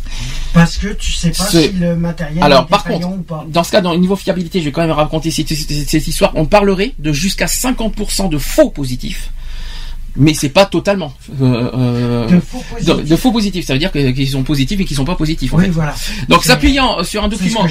Parce 0.52 0.76
que 0.76 0.88
tu 0.88 1.12
sais 1.12 1.30
pas 1.30 1.44
si 1.46 1.72
le 1.72 1.96
matériel 1.96 2.42
Alors, 2.44 2.64
est 2.64 2.66
par 2.66 2.84
contre, 2.84 3.08
ou 3.08 3.22
pas. 3.22 3.44
dans 3.48 3.64
ce 3.64 3.70
cas, 3.72 3.80
dans 3.80 3.92
le 3.92 3.98
niveau 3.98 4.14
fiabilité, 4.16 4.60
je 4.60 4.66
vais 4.66 4.72
quand 4.72 4.82
même 4.82 4.90
raconter 4.90 5.30
cette, 5.30 5.48
cette- 5.48 5.88
cette 5.88 6.06
histoire. 6.06 6.32
On 6.34 6.44
parlerait 6.46 6.94
de 6.98 7.12
jusqu'à 7.12 7.46
50% 7.46 8.28
de 8.28 8.38
faux 8.38 8.70
positifs. 8.70 9.30
Mais 10.16 10.34
c'est 10.34 10.48
pas 10.48 10.66
totalement 10.66 11.12
euh, 11.40 11.70
euh, 11.74 12.26
De 12.28 12.40
faux 12.40 12.62
positifs. 12.70 12.96
de- 12.96 13.02
de 13.02 13.16
faux 13.16 13.32
positifs. 13.32 13.66
Ça 13.66 13.72
veut 13.74 13.78
dire 13.78 13.92
qu'ils 13.92 14.28
sont 14.28 14.42
positifs 14.42 14.80
et 14.80 14.84
qu'ils 14.84 14.96
sont 14.96 15.04
pas 15.04 15.14
positifs. 15.14 15.52
En 15.54 15.58
Oui, 15.58 15.64
fait. 15.64 15.70
voilà. 15.70 15.94
Donc 16.28 16.44
s'appuyant 16.44 17.02
sur 17.04 17.22
un 17.24 17.28
document 17.28 17.66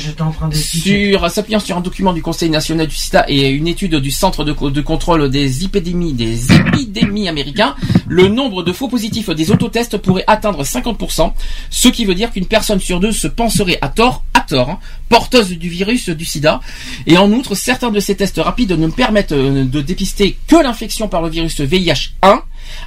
sur 0.54 1.30
s'appuyant 1.30 1.60
sur 1.60 1.78
un 1.78 1.82
document 1.82 2.14
du 2.14 2.22
Conseil 2.22 2.50
national 2.50 2.88
du 2.88 2.96
sida 2.96 3.26
et 3.28 3.50
une 3.50 3.68
étude 3.68 3.96
du 3.96 4.12
Centre 4.12 4.44
de, 4.44 4.54
co- 4.54 4.70
de 4.70 4.82
contrôle 4.82 5.30
des 5.30 5.66
épidémies 5.66 6.14
des 6.14 6.52
épidémies 6.54 7.28
américains, 7.28 7.76
le 8.08 8.28
nombre 8.28 8.64
de 8.64 8.72
faux 8.72 8.88
positifs 8.88 9.30
des 9.30 9.52
autotests 9.52 9.98
pourrait 9.98 10.24
atteindre 10.28 10.64
50%, 10.64 11.34
ce 11.70 11.88
qui 11.90 12.06
veut 12.06 12.16
dire 12.16 12.32
qu'une 12.32 12.46
personne 12.46 12.80
sur 12.80 13.00
deux 13.00 13.12
se 13.12 13.28
penserait 13.28 13.78
à 13.82 13.88
tort, 13.90 14.24
à 14.34 14.42
tort, 14.42 14.70
hein, 14.70 14.80
porteuse 15.10 15.50
du 15.50 15.70
virus 15.70 16.10
du 16.10 16.26
sida. 16.26 16.60
Et 17.08 17.18
en 17.18 17.32
outre, 17.32 17.56
certains 17.56 17.92
de 17.92 18.00
ces 18.00 18.16
tests 18.16 18.40
rapides 18.44 18.72
ne 18.72 18.88
permettent 18.88 19.32
euh, 19.32 19.66
de 19.66 19.82
dépister 19.82 20.38
que 20.48 20.56
l'infection 20.62 21.08
par 21.08 21.22
le 21.22 21.30
virus 21.30 21.60
VIH1 21.60 22.39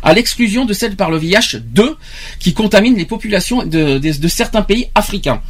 à 0.03 0.13
l'exclusion 0.13 0.65
de 0.65 0.73
celle 0.73 0.97
par 0.97 1.11
le 1.11 1.19
VIH-2 1.19 1.95
qui 2.39 2.55
contamine 2.55 2.97
les 2.97 3.05
populations 3.07 3.65
de, 3.65 3.99
de- 3.99 4.13
de 4.21 4.29
certains 4.29 4.63
pays 4.63 4.89
africains. 4.95 5.41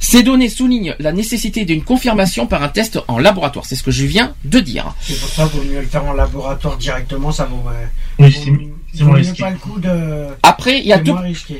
Ces 0.00 0.22
données 0.22 0.48
soulignent 0.48 0.94
la 0.98 1.12
nécessité 1.12 1.64
d'une 1.64 1.82
confirmation 1.82 2.46
par 2.46 2.62
un 2.62 2.68
test 2.68 2.98
en 3.08 3.18
laboratoire. 3.18 3.64
C'est 3.66 3.76
ce 3.76 3.82
que 3.82 3.90
je 3.90 4.04
viens 4.04 4.34
de 4.44 4.60
dire. 4.60 4.94
C'est 5.00 5.18
pour 5.20 5.28
ça 5.28 5.48
qu'il 5.48 5.60
vaut 5.60 5.66
mieux 5.66 5.80
le 5.80 5.86
faire 5.86 6.04
en 6.04 6.12
laboratoire 6.12 6.76
directement, 6.76 7.32
ça 7.32 7.44
vaut, 7.46 7.62
euh, 7.68 7.84
Oui, 8.18 8.34
vaut- 8.46 8.56
c'est- 8.92 8.98
c'est 8.98 9.04
vaut 9.04 9.10
moins 9.10 9.18
mieux 9.18 9.24
risqué. 9.24 9.42
pas 9.42 9.50
le 9.50 9.56
coup 9.56 9.78
de. 9.80 10.26
Après, 10.42 10.78
il 10.80 10.86
y 10.86 10.92
a 10.92 10.98
deux. 10.98 11.12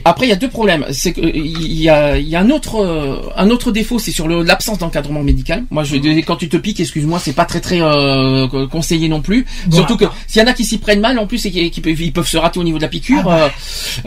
Après, 0.04 0.26
il 0.26 0.28
y 0.28 0.32
a 0.32 0.36
deux 0.36 0.48
problèmes. 0.48 0.84
C'est 0.92 1.12
que 1.12 1.20
euh, 1.20 1.30
il 1.34 1.80
y 1.82 1.88
a, 1.88 2.18
il 2.18 2.28
y 2.28 2.36
a 2.36 2.40
un 2.40 2.50
autre, 2.50 2.76
euh, 2.82 3.20
un 3.36 3.50
autre 3.50 3.72
défaut, 3.72 3.98
c'est 3.98 4.12
sur 4.12 4.28
le- 4.28 4.42
l'absence 4.42 4.78
d'encadrement 4.78 5.22
médical. 5.22 5.64
Moi, 5.70 5.84
je, 5.84 5.96
quand 6.20 6.36
tu 6.36 6.48
te 6.48 6.56
piques, 6.56 6.80
excuse-moi, 6.80 7.18
c'est 7.18 7.32
pas 7.32 7.44
très 7.46 7.60
très 7.60 7.80
euh, 7.80 8.46
conseillé 8.68 9.08
non 9.08 9.20
plus. 9.22 9.46
Bon, 9.66 9.76
Surtout 9.76 9.96
que 9.96 10.04
s'il 10.26 10.40
y 10.42 10.44
en 10.44 10.48
a 10.48 10.52
qui 10.52 10.64
s'y 10.64 10.78
prennent 10.78 11.00
mal, 11.00 11.18
en 11.18 11.26
plus, 11.26 11.44
et 11.46 11.50
qui, 11.50 11.70
qui 11.70 11.80
peuvent, 11.80 12.00
ils 12.00 12.12
peuvent 12.12 12.28
se 12.28 12.36
rater 12.36 12.60
au 12.60 12.64
niveau 12.64 12.78
de 12.78 12.82
la 12.82 12.88
piqûre. 12.88 13.24
Ah 13.26 13.48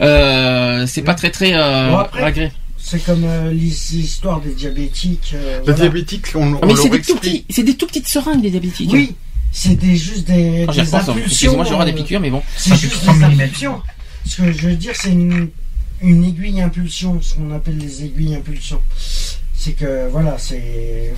euh, 0.00 0.86
c'est 0.86 1.02
pas 1.02 1.14
très 1.14 1.30
très 1.30 1.52
euh, 1.54 1.90
Bon, 1.90 1.96
après, 1.98 2.22
agréable. 2.22 2.52
C'est 2.78 3.04
comme 3.04 3.24
euh, 3.24 3.52
l'histoire 3.52 4.40
des 4.40 4.52
diabétiques. 4.54 5.32
euh, 5.34 5.58
Les 5.58 5.64
voilà. 5.64 5.80
diabétiques, 5.80 6.26
on, 6.36 6.52
on 6.52 6.58
Ah, 6.62 6.66
mais 6.66 6.68
leur 6.74 6.78
c'est 6.78 6.88
des 6.90 7.00
tout 7.00 7.12
explique. 7.14 7.20
petits, 7.20 7.44
c'est 7.50 7.62
des 7.64 7.74
tout 7.74 7.86
petites 7.86 8.06
seringues 8.06 8.44
les 8.44 8.50
diabétiques. 8.50 8.90
Oui, 8.92 9.14
c'est 9.58 9.74
des, 9.74 9.96
juste 9.96 10.26
des, 10.26 10.66
Ah, 10.68 10.72
des 10.72 10.80
hein. 10.80 10.98
impulsions. 10.98 11.16
Excusez-moi, 11.24 11.64
j'aurai 11.64 11.86
des 11.86 11.92
euh, 11.92 12.02
piqûres, 12.02 12.20
mais 12.20 12.28
bon. 12.30 12.42
C'est 12.58 12.76
juste 12.76 13.02
3 13.02 13.14
des 13.14 13.24
impulsions. 13.42 13.80
Ce 14.26 14.36
que 14.42 14.52
je 14.52 14.68
veux 14.68 14.76
dire, 14.76 14.92
c'est 14.94 15.12
une, 15.12 15.48
une 16.02 16.24
aiguille 16.24 16.60
impulsion, 16.60 17.20
ce 17.22 17.34
qu'on 17.34 17.50
appelle 17.54 17.78
les 17.78 18.04
aiguilles 18.04 18.34
impulsions. 18.34 18.82
C'est 19.54 19.72
que, 19.72 20.08
voilà, 20.10 20.36
c'est. 20.38 21.14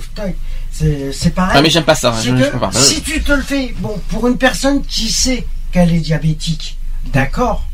C'est 0.71 1.33
pareil. 1.35 1.55
Ah, 1.57 1.61
mais 1.61 1.69
j'aime 1.69 1.83
pas 1.83 1.95
ça, 1.95 2.13
C'est 2.17 2.29
je- 2.29 2.35
que 2.35 2.43
je 2.45 2.49
peux 2.49 2.59
pas. 2.59 2.71
Si 2.71 3.01
tu 3.01 3.21
te 3.21 3.33
le 3.33 3.41
fais, 3.41 3.73
bon, 3.79 3.99
pour 4.07 4.25
une 4.27 4.37
personne 4.37 4.81
qui 4.85 5.09
sait 5.11 5.45
qu'elle 5.73 5.91
est 5.93 5.99
diabétique, 5.99 6.77
d'accord, 7.11 7.67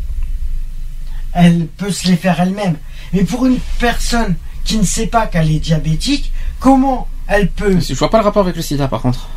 elle 1.34 1.68
peut 1.68 1.92
se 1.92 2.08
les 2.08 2.16
faire 2.16 2.40
elle-même. 2.40 2.77
Mais 3.14 3.24
pour 3.24 3.45
une 3.45 3.60
personne 3.77 4.35
qui 4.64 4.77
ne 4.77 4.84
sait 4.84 5.06
pas 5.08 5.27
qu'elle 5.27 5.52
est 5.52 5.60
diabétique, 5.60 6.32
comment 6.60 7.08
elle 7.27 7.50
peut. 7.52 7.77
Je 7.80 7.94
vois 7.94 8.10
pas 8.10 8.18
le 8.18 8.24
rapport 8.24 8.42
avec 8.42 8.56
le 8.56 8.61
sida, 8.64 8.88
par 8.88 9.02
contre. 9.02 9.30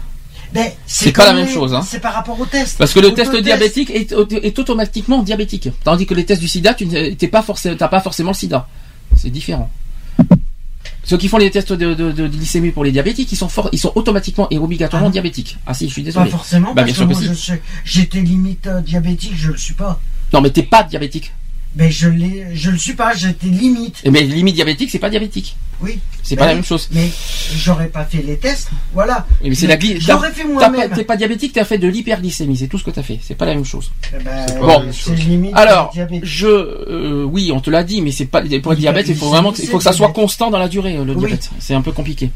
Ben, 0.53 0.71
C'est 0.87 1.13
pas 1.13 1.27
la 1.27 1.35
même 1.35 1.49
chose, 1.49 1.75
hein. 1.75 1.83
C'est 1.87 2.01
par 2.01 2.15
rapport 2.15 2.39
au 2.41 2.47
test. 2.47 2.79
Parce 2.79 2.93
que 2.93 3.01
le 3.01 3.13
test 3.15 3.35
diabétique 3.37 3.91
est, 3.91 4.13
est 4.13 4.59
automatiquement 4.59 5.23
diabétique. 5.23 5.69
Tandis 5.85 6.07
que 6.07 6.15
les 6.15 6.25
tests 6.25 6.41
du 6.41 6.49
sida, 6.49 6.75
tu 6.75 6.87
n'es 6.87 7.15
pas 7.29 7.43
pas 7.43 8.01
forcément 8.01 8.31
le 8.31 8.37
sida. 8.37 8.69
C'est 9.17 9.31
différent. 9.31 9.71
Ceux 11.05 11.17
qui 11.17 11.29
font 11.29 11.39
les 11.39 11.51
tests 11.51 11.73
de, 11.73 11.95
de, 11.95 12.13
de 12.13 12.29
glycémie 12.29 12.71
pour 12.71 12.85
les 12.85 12.93
diabétiques, 12.93 13.33
ils 13.33 13.37
sont 13.37 13.49
for- 13.49 13.71
ils 13.73 13.79
sont 13.79 13.93
automatiquement 13.95 14.47
et 14.51 14.59
obligatoirement 14.59 15.09
Ah 15.09 15.13
diabétiques. 15.13 15.57
Ah 15.67 15.73
si, 15.73 15.87
je 15.89 15.93
suis 15.93 16.03
Pas 16.03 16.07
désolé. 16.07 16.31
forcément, 16.31 16.75
Bah, 16.75 16.83
parce 16.83 16.87
bien 16.87 16.93
que 17.07 17.13
sûr 17.15 17.23
moi, 17.25 17.35
si. 17.35 17.41
je 17.41 17.53
sais- 17.53 17.63
j'étais 17.85 18.21
limite 18.21 18.67
euh, 18.67 18.81
diabétique, 18.83 19.33
je 19.35 19.53
le 19.53 19.57
suis 19.57 19.73
pas. 19.75 20.01
Non, 20.35 20.41
mais 20.43 20.51
t'es 20.51 20.63
pas 20.65 20.83
diabétique. 20.83 21.33
Mais 21.77 21.91
je 21.91 22.09
l'ai, 22.09 22.47
je 22.55 22.71
le 22.71 22.77
suis 22.79 22.93
pas, 22.95 23.15
j'étais 23.15 23.47
limite. 23.47 23.97
Et 24.05 24.11
mais 24.11 24.23
limite 24.23 24.55
diabétique, 24.57 24.91
c'est 24.91 24.99
pas 24.99 25.09
diabétique. 25.11 25.57
Oui. 25.81 25.99
C'est 26.23 26.35
Ben 26.37 26.41
pas 26.43 26.47
la 26.49 26.55
même 26.57 26.65
chose. 26.65 26.89
Mais 26.93 27.09
j'aurais 27.57 27.87
pas 27.89 28.05
fait 28.05 28.21
les 28.23 28.37
tests, 28.37 28.69
voilà. 28.93 29.27
Mais 29.43 29.55
c'est 29.55 29.67
la 29.67 29.77
l'aurais 29.77 30.31
fait 30.33 30.45
moi-même. 30.45 30.91
T'es 30.91 31.05
pas 31.05 31.17
diabétique, 31.17 31.53
t'as 31.55 31.65
fait 31.65 31.79
de 31.79 31.89
l'hyperglycémie, 31.89 32.57
c'est 32.57 32.67
tout 32.69 32.79
ce 32.79 32.85
que 32.85 32.91
t'as 32.91 33.03
fait. 33.03 33.19
C'est 33.23 33.35
pas 33.37 33.47
la 33.47 33.55
même 33.55 33.65
chose. 33.65 33.91
Eh 34.15 34.23
ben, 34.23 34.45
Bon. 34.61 34.85
c'est 34.93 35.15
limite 35.15 35.53
Alors, 35.55 35.95
je, 36.23 36.47
euh, 36.47 37.25
oui, 37.25 37.51
on 37.55 37.61
te 37.61 37.71
l'a 37.71 37.83
dit, 37.83 38.03
mais 38.03 38.11
c'est 38.11 38.27
pas 38.27 38.43
pour 38.63 38.73
le 38.73 38.77
diabète. 38.79 39.07
Il 39.09 39.17
faut 39.17 39.31
vraiment, 39.31 39.55
il 39.59 39.67
faut 39.69 39.79
que 39.79 39.85
ça 39.85 39.93
soit 39.95 40.11
constant 40.13 40.51
dans 40.51 40.59
la 40.59 40.69
durée, 40.69 40.95
le 41.03 41.13
Oui. 41.15 41.17
diabète. 41.21 41.49
C'est 41.61 41.75
un 41.75 41.81
peu 41.83 41.93
compliqué. 41.93 42.31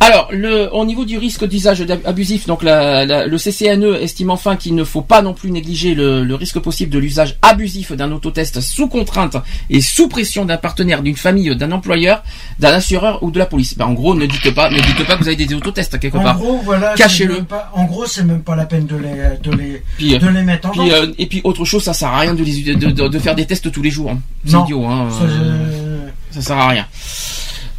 Alors, 0.00 0.28
le, 0.32 0.72
au 0.74 0.84
niveau 0.84 1.04
du 1.04 1.18
risque 1.18 1.46
d'usage 1.46 1.84
abusif, 2.04 2.46
donc 2.46 2.62
la- 2.62 3.04
la- 3.04 3.26
le 3.26 3.38
CCNE 3.38 3.96
estime 4.00 4.30
enfin 4.30 4.56
qu'il 4.56 4.74
ne 4.74 4.84
faut 4.84 5.02
pas 5.02 5.22
non 5.22 5.34
plus 5.34 5.50
négliger 5.50 5.94
le, 5.94 6.24
le 6.24 6.34
risque 6.34 6.58
possible 6.58 6.90
de 6.92 6.98
l'usage 6.98 7.36
abusif 7.42 7.92
d'un 7.92 8.10
autotest 8.12 8.60
sous 8.60 8.88
contrainte 8.88 9.36
et 9.70 9.80
sous 9.80 10.08
pression 10.08 10.44
d'un 10.44 10.56
partenaire, 10.56 11.02
d'une 11.02 11.16
famille, 11.16 11.54
d'un 11.54 11.72
employeur, 11.72 12.22
d'un 12.58 12.70
assureur 12.72 13.22
ou 13.22 13.30
de 13.30 13.38
la 13.38 13.46
police. 13.46 13.76
Ben, 13.76 13.86
en 13.86 13.92
gros, 13.92 14.14
ne 14.14 14.26
dites 14.26 14.50
pas, 14.54 14.70
ne 14.70 14.76
dites 14.80 15.06
pas 15.06 15.14
que 15.14 15.20
vous 15.22 15.28
avez 15.28 15.36
des 15.36 15.52
autotests 15.54 15.98
quelque 15.98 16.16
En 16.18 16.22
part. 16.22 16.38
gros, 16.38 16.60
voilà. 16.64 16.94
Cachez-le. 16.94 17.42
pas- 17.44 17.70
En 17.74 17.84
gros, 17.84 18.06
c'est 18.06 18.24
même 18.24 18.42
pas 18.42 18.56
la 18.56 18.64
peine 18.66 18.86
de 18.86 18.96
les, 18.96 19.38
de 19.42 19.56
les, 19.56 19.82
Puis, 19.96 20.14
euh, 20.14 20.18
de 20.18 20.28
les 20.28 20.42
mettre 20.42 20.68
en 20.68 20.70
puis, 20.72 20.90
euh, 20.92 21.06
et 21.18 21.26
puis 21.26 21.40
autre 21.44 21.64
chose, 21.64 21.82
ça 21.82 21.92
sert 21.92 22.08
à 22.08 22.20
rien 22.20 22.34
de, 22.34 22.42
les- 22.42 22.74
de, 22.74 22.90
de- 22.90 23.08
de 23.08 23.18
faire 23.18 23.34
des 23.34 23.46
tests 23.46 23.70
tous 23.70 23.82
les 23.82 23.90
jours. 23.90 24.10
hein. 24.10 24.18
C'est 24.44 24.52
Non. 24.52 24.64
idiot. 24.64 24.84
Hein. 24.86 25.08
Ça, 25.10 25.24
euh, 25.24 26.08
ça 26.32 26.40
sert 26.42 26.56
à 26.58 26.68
rien. 26.68 26.86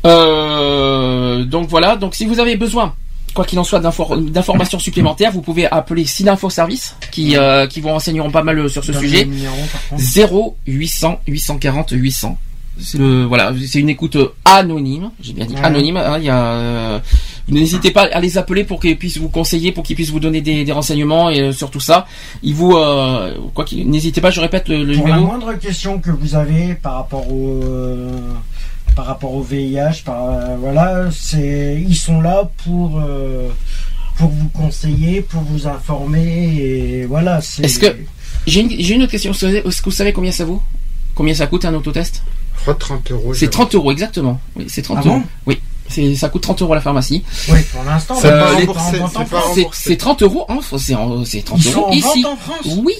Euh, 0.05 1.43
donc 1.45 1.67
voilà. 1.69 1.95
Donc 1.95 2.15
si 2.15 2.25
vous 2.25 2.39
avez 2.39 2.55
besoin, 2.55 2.93
quoi 3.33 3.45
qu'il 3.45 3.59
en 3.59 3.63
soit, 3.63 3.79
d'infor- 3.79 4.17
d'informations 4.17 4.79
supplémentaires, 4.79 5.31
vous 5.31 5.41
pouvez 5.41 5.67
appeler 5.67 6.05
Sinfo 6.05 6.49
Service, 6.49 6.95
qui 7.11 7.35
euh, 7.37 7.67
qui 7.67 7.81
vous 7.81 7.89
renseigneront 7.89 8.31
pas 8.31 8.43
mal 8.43 8.69
sur 8.69 8.83
ce 8.83 8.91
Donne 8.91 9.01
sujet. 9.01 9.23
le 9.25 9.31
numéro, 9.31 9.55
par 9.71 9.87
contre. 9.89 10.01
0 10.01 10.57
800 10.67 11.19
840 11.27 11.91
800. 11.91 12.37
C'est 12.81 12.97
le 12.97 13.25
voilà, 13.25 13.53
c'est 13.67 13.79
une 13.79 13.89
écoute 13.89 14.15
euh, 14.15 14.29
anonyme. 14.45 15.11
J'ai 15.21 15.33
bien 15.33 15.45
dit 15.45 15.53
Ouais. 15.55 15.61
anonyme. 15.61 15.97
hein, 15.97 16.17
Il 16.17 16.23
y 16.25 16.29
a, 16.29 16.43
euh, 16.45 16.99
n'hésitez 17.49 17.91
pas 17.91 18.03
à 18.11 18.19
les 18.19 18.37
appeler 18.37 18.63
pour 18.63 18.79
qu'ils 18.79 18.97
puissent 18.97 19.17
vous 19.17 19.29
conseiller, 19.29 19.71
pour 19.71 19.83
qu'ils 19.83 19.95
puissent 19.95 20.11
vous 20.11 20.19
donner 20.19 20.41
des, 20.41 20.63
des 20.63 20.71
renseignements 20.71 21.29
et 21.29 21.41
euh, 21.41 21.51
sur 21.51 21.69
tout 21.71 21.79
ça. 21.79 22.05
Ils 22.43 22.53
vous 22.55 22.73
euh, 22.75 23.35
quoi 23.53 23.65
qu'il, 23.65 23.89
n'hésitez 23.89 24.21
pas. 24.21 24.31
Je 24.31 24.41
répète 24.41 24.67
le, 24.69 24.83
le 24.83 24.95
Pour 24.95 25.07
la 25.07 25.15
numéro. 25.15 25.31
moindre 25.37 25.53
question 25.59 25.99
que 25.99 26.11
vous 26.11 26.35
avez 26.35 26.75
par 26.75 26.93
rapport 26.95 27.31
au 27.31 27.61
euh, 27.63 28.09
par 28.95 29.05
rapport 29.05 29.33
au 29.33 29.41
VIH, 29.43 30.03
par 30.05 30.57
voilà, 30.57 31.09
c'est 31.11 31.83
ils 31.87 31.95
sont 31.95 32.21
là 32.21 32.49
pour 32.63 33.01
pour 34.17 34.29
vous 34.29 34.49
conseiller, 34.49 35.21
pour 35.21 35.41
vous 35.43 35.67
informer 35.67 36.55
et 36.57 37.05
voilà. 37.05 37.39
c'est- 37.41 37.63
Est-ce 37.63 37.79
que 37.79 37.95
j'ai 38.47 38.61
une, 38.61 38.69
j'ai 38.71 38.95
une 38.95 39.03
autre 39.03 39.11
question. 39.11 39.31
Est-ce 39.31 39.79
que 39.81 39.85
vous 39.85 39.91
savez 39.91 40.11
combien 40.11 40.31
ça 40.31 40.43
vaut? 40.45 40.61
Combien 41.15 41.33
ça 41.33 41.47
coûte 41.47 41.65
un 41.65 41.73
autotest? 41.73 42.23
Je 42.59 42.61
crois 42.63 42.73
30 42.75 43.11
euros. 43.11 43.33
C'est 43.33 43.41
j'ai- 43.41 43.49
30 43.49 43.75
euros 43.75 43.91
exactement. 43.91 44.39
Oui, 44.55 44.65
c'est 44.67 44.81
30 44.81 44.97
Ah 44.99 45.03
bon 45.03 45.09
euros. 45.15 45.23
Oui, 45.47 45.59
c'est 45.89 46.15
ça 46.15 46.29
coûte 46.29 46.41
30 46.43 46.61
euros 46.61 46.73
à 46.73 46.75
la 46.75 46.81
pharmacie. 46.81 47.23
Oui, 47.49 47.59
pour 47.71 47.83
l'instant, 47.83 48.15
C'est 48.15 48.29
c'est 48.29 48.65
pas 48.67 49.25
France. 49.25 49.51
C'est 49.55 49.67
c'est 49.71 49.97
30 49.97 50.21
euros 50.23 50.45
en 50.49 50.59
c'est 50.77 50.95
en- 50.95 51.25
c'est 51.25 51.41
30 51.41 51.59
Ils 51.59 51.63
sont 51.71 51.79
euros 51.81 51.89
en 51.89 51.93
ici. 51.93 52.25
en 52.25 52.35
France 52.35 52.75
Oui. 52.83 52.93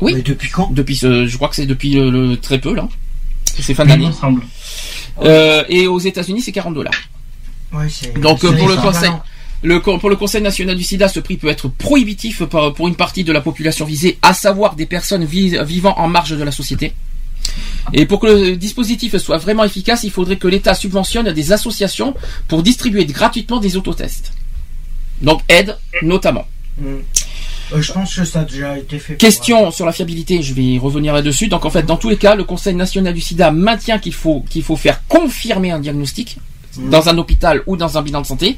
Oui. 0.00 0.12
Mais 0.16 0.22
depuis 0.22 0.50
quand 0.50 0.72
Depuis 0.72 0.96
ce, 0.96 1.26
je 1.26 1.36
crois 1.36 1.48
que 1.48 1.56
c'est 1.56 1.66
depuis 1.66 1.94
le, 1.94 2.10
le- 2.10 2.36
très 2.36 2.58
peu 2.58 2.74
là. 2.74 2.88
C'est 3.60 3.74
fin 3.74 3.84
d'année. 3.86 4.10
Euh, 5.22 5.62
et 5.68 5.86
aux 5.86 6.00
États-Unis, 6.00 6.42
c'est 6.42 6.52
40 6.52 6.74
dollars. 6.74 6.92
Ouais, 7.72 7.86
Donc 8.20 8.44
euh, 8.44 8.52
pour 8.52 8.68
le 8.68 8.76
conseil, 8.76 9.10
le, 9.62 9.80
pour 9.80 10.10
le 10.10 10.16
Conseil 10.16 10.42
national 10.42 10.76
du 10.76 10.82
SIDA, 10.82 11.08
ce 11.08 11.20
prix 11.20 11.36
peut 11.36 11.48
être 11.48 11.68
prohibitif 11.68 12.44
pour, 12.44 12.86
une 12.88 12.96
partie 12.96 13.24
de 13.24 13.32
la 13.32 13.40
population 13.40 13.84
visée, 13.86 14.18
à 14.22 14.34
savoir 14.34 14.74
des 14.76 14.86
personnes 14.86 15.24
vi- 15.24 15.56
vivant 15.64 15.94
en 15.98 16.08
marge 16.08 16.30
de 16.36 16.42
la 16.42 16.52
société. 16.52 16.92
Et 17.92 18.06
pour 18.06 18.20
que 18.20 18.26
le 18.26 18.56
dispositif 18.56 19.16
soit 19.18 19.36
vraiment 19.38 19.64
efficace, 19.64 20.04
il 20.04 20.10
faudrait 20.10 20.36
que 20.36 20.48
l'État 20.48 20.74
subventionne 20.74 21.30
des 21.32 21.52
associations 21.52 22.14
pour 22.48 22.62
distribuer 22.62 23.04
gratuitement 23.06 23.60
des 23.60 23.76
autotests. 23.76 24.32
Donc 25.22 25.42
aide 25.48 25.76
notamment. 26.02 26.46
Mm. 26.78 26.86
Euh, 27.72 27.80
je 27.80 27.92
pense 27.92 28.14
que 28.16 28.24
ça 28.24 28.40
a 28.40 28.44
déjà 28.44 28.76
été 28.78 28.98
fait. 28.98 29.14
pour- 29.14 29.18
Question 29.20 29.70
sur 29.70 29.86
la 29.86 29.92
fiabilité, 29.92 30.42
je 30.42 30.52
vais 30.54 30.64
y 30.64 30.78
revenir 30.78 31.14
là-dessus. 31.14 31.48
Donc 31.48 31.64
en 31.64 31.70
fait, 31.70 31.82
dans 31.84 31.96
tous 31.96 32.08
les 32.10 32.16
cas, 32.16 32.34
le 32.34 32.44
Conseil 32.44 32.74
national 32.74 33.14
du 33.14 33.20
SIDA 33.20 33.50
maintient 33.50 33.98
qu'il 33.98 34.12
faut 34.12 34.44
qu'il 34.50 34.62
faut 34.62 34.76
faire 34.76 35.02
confirmer 35.08 35.70
un 35.70 35.78
diagnostic 35.78 36.38
Mhm. 36.76 36.90
dans 36.90 37.08
un 37.08 37.16
hôpital 37.18 37.62
ou 37.66 37.76
dans 37.76 37.96
un 37.96 38.02
bilan 38.02 38.20
de 38.22 38.26
santé 38.26 38.56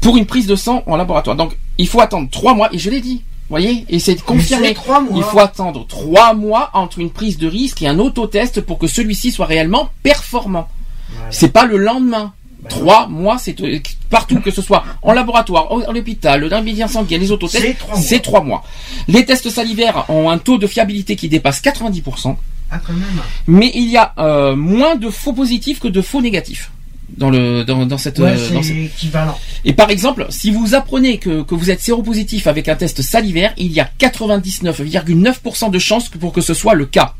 pour 0.00 0.16
une 0.16 0.26
prise 0.26 0.46
de 0.46 0.54
sang 0.56 0.82
en 0.86 0.96
laboratoire. 0.96 1.34
Donc 1.36 1.56
il 1.78 1.88
faut 1.88 2.00
attendre 2.00 2.28
trois 2.30 2.54
mois 2.54 2.68
et 2.72 2.78
je 2.78 2.90
l'ai 2.90 3.00
dit. 3.00 3.22
Vous 3.48 3.52
voyez, 3.52 3.84
et 3.88 3.98
c'est 4.00 4.20
confirmé. 4.22 4.74
trois 4.74 5.00
mois. 5.00 5.16
Il 5.18 5.22
faut 5.22 5.38
attendre 5.38 5.86
trois 5.86 6.34
mois 6.34 6.70
entre 6.74 6.98
une 6.98 7.10
prise 7.10 7.38
de 7.38 7.46
risque 7.46 7.80
et 7.82 7.86
un 7.88 7.98
autotest 8.00 8.60
pour 8.60 8.78
que 8.78 8.86
celui-ci 8.88 9.30
soit 9.30 9.46
réellement 9.46 9.90
performant. 10.02 10.66
Voilà. 11.14 11.30
C'est 11.30 11.50
pas 11.52 11.64
le 11.64 11.76
lendemain. 11.76 12.32
Trois 12.68 13.06
mois, 13.06 13.38
c'est 13.38 13.60
euh, 13.60 13.78
partout 14.10 14.40
que 14.40 14.50
ce 14.50 14.60
soit 14.60 14.82
en 15.02 15.12
laboratoire, 15.12 15.70
au- 15.70 15.88
à 15.88 15.92
l'hôpital, 15.92 16.48
dans 16.48 16.58
le 16.58 16.64
bilan 16.64 16.88
sanguin, 16.88 17.18
les 17.18 17.30
autotests, 17.30 17.64
C'est 17.94 18.18
trois 18.18 18.40
trois 18.40 18.40
mois. 18.42 18.64
Les 19.06 19.24
tests 19.24 19.48
salivaires 19.50 20.04
ont 20.10 20.28
un 20.30 20.38
taux 20.38 20.58
de 20.58 20.66
fiabilité 20.66 21.14
qui 21.14 21.28
dépasse 21.28 21.60
90%, 21.60 22.36
Ah, 22.72 22.80
quand 22.84 22.92
même. 22.94 23.20
mais 23.46 23.70
il 23.76 23.88
y 23.88 23.96
a 23.96 24.12
euh, 24.18 24.56
moins 24.56 24.96
de 24.96 25.10
faux 25.10 25.32
positifs 25.32 25.78
que 25.78 25.86
de 25.86 26.02
faux 26.02 26.20
négatifs 26.20 26.72
dans 27.08 27.30
le 27.30 27.64
dans, 27.64 27.86
dans 27.86 27.98
cette, 27.98 28.18
Ouais, 28.18 28.32
euh, 28.32 28.50
dans 28.54 28.62
c'est 28.62 28.68
cette- 28.68 28.76
équivalent. 28.76 29.38
Et 29.64 29.72
par 29.72 29.90
exemple, 29.90 30.26
si 30.30 30.50
vous 30.50 30.74
apprenez 30.74 31.18
que, 31.18 31.42
que 31.42 31.54
vous 31.54 31.70
êtes 31.70 31.80
séropositif 31.80 32.46
avec 32.46 32.68
un 32.68 32.74
test 32.76 33.00
salivaire, 33.02 33.52
il 33.56 33.72
y 33.72 33.80
a 33.80 33.88
99,9% 33.98 35.70
de 35.70 35.78
chances 35.78 36.08
pour 36.08 36.32
que 36.32 36.40
ce 36.40 36.54
soit 36.54 36.74
le 36.74 36.86
cas. 36.86 37.14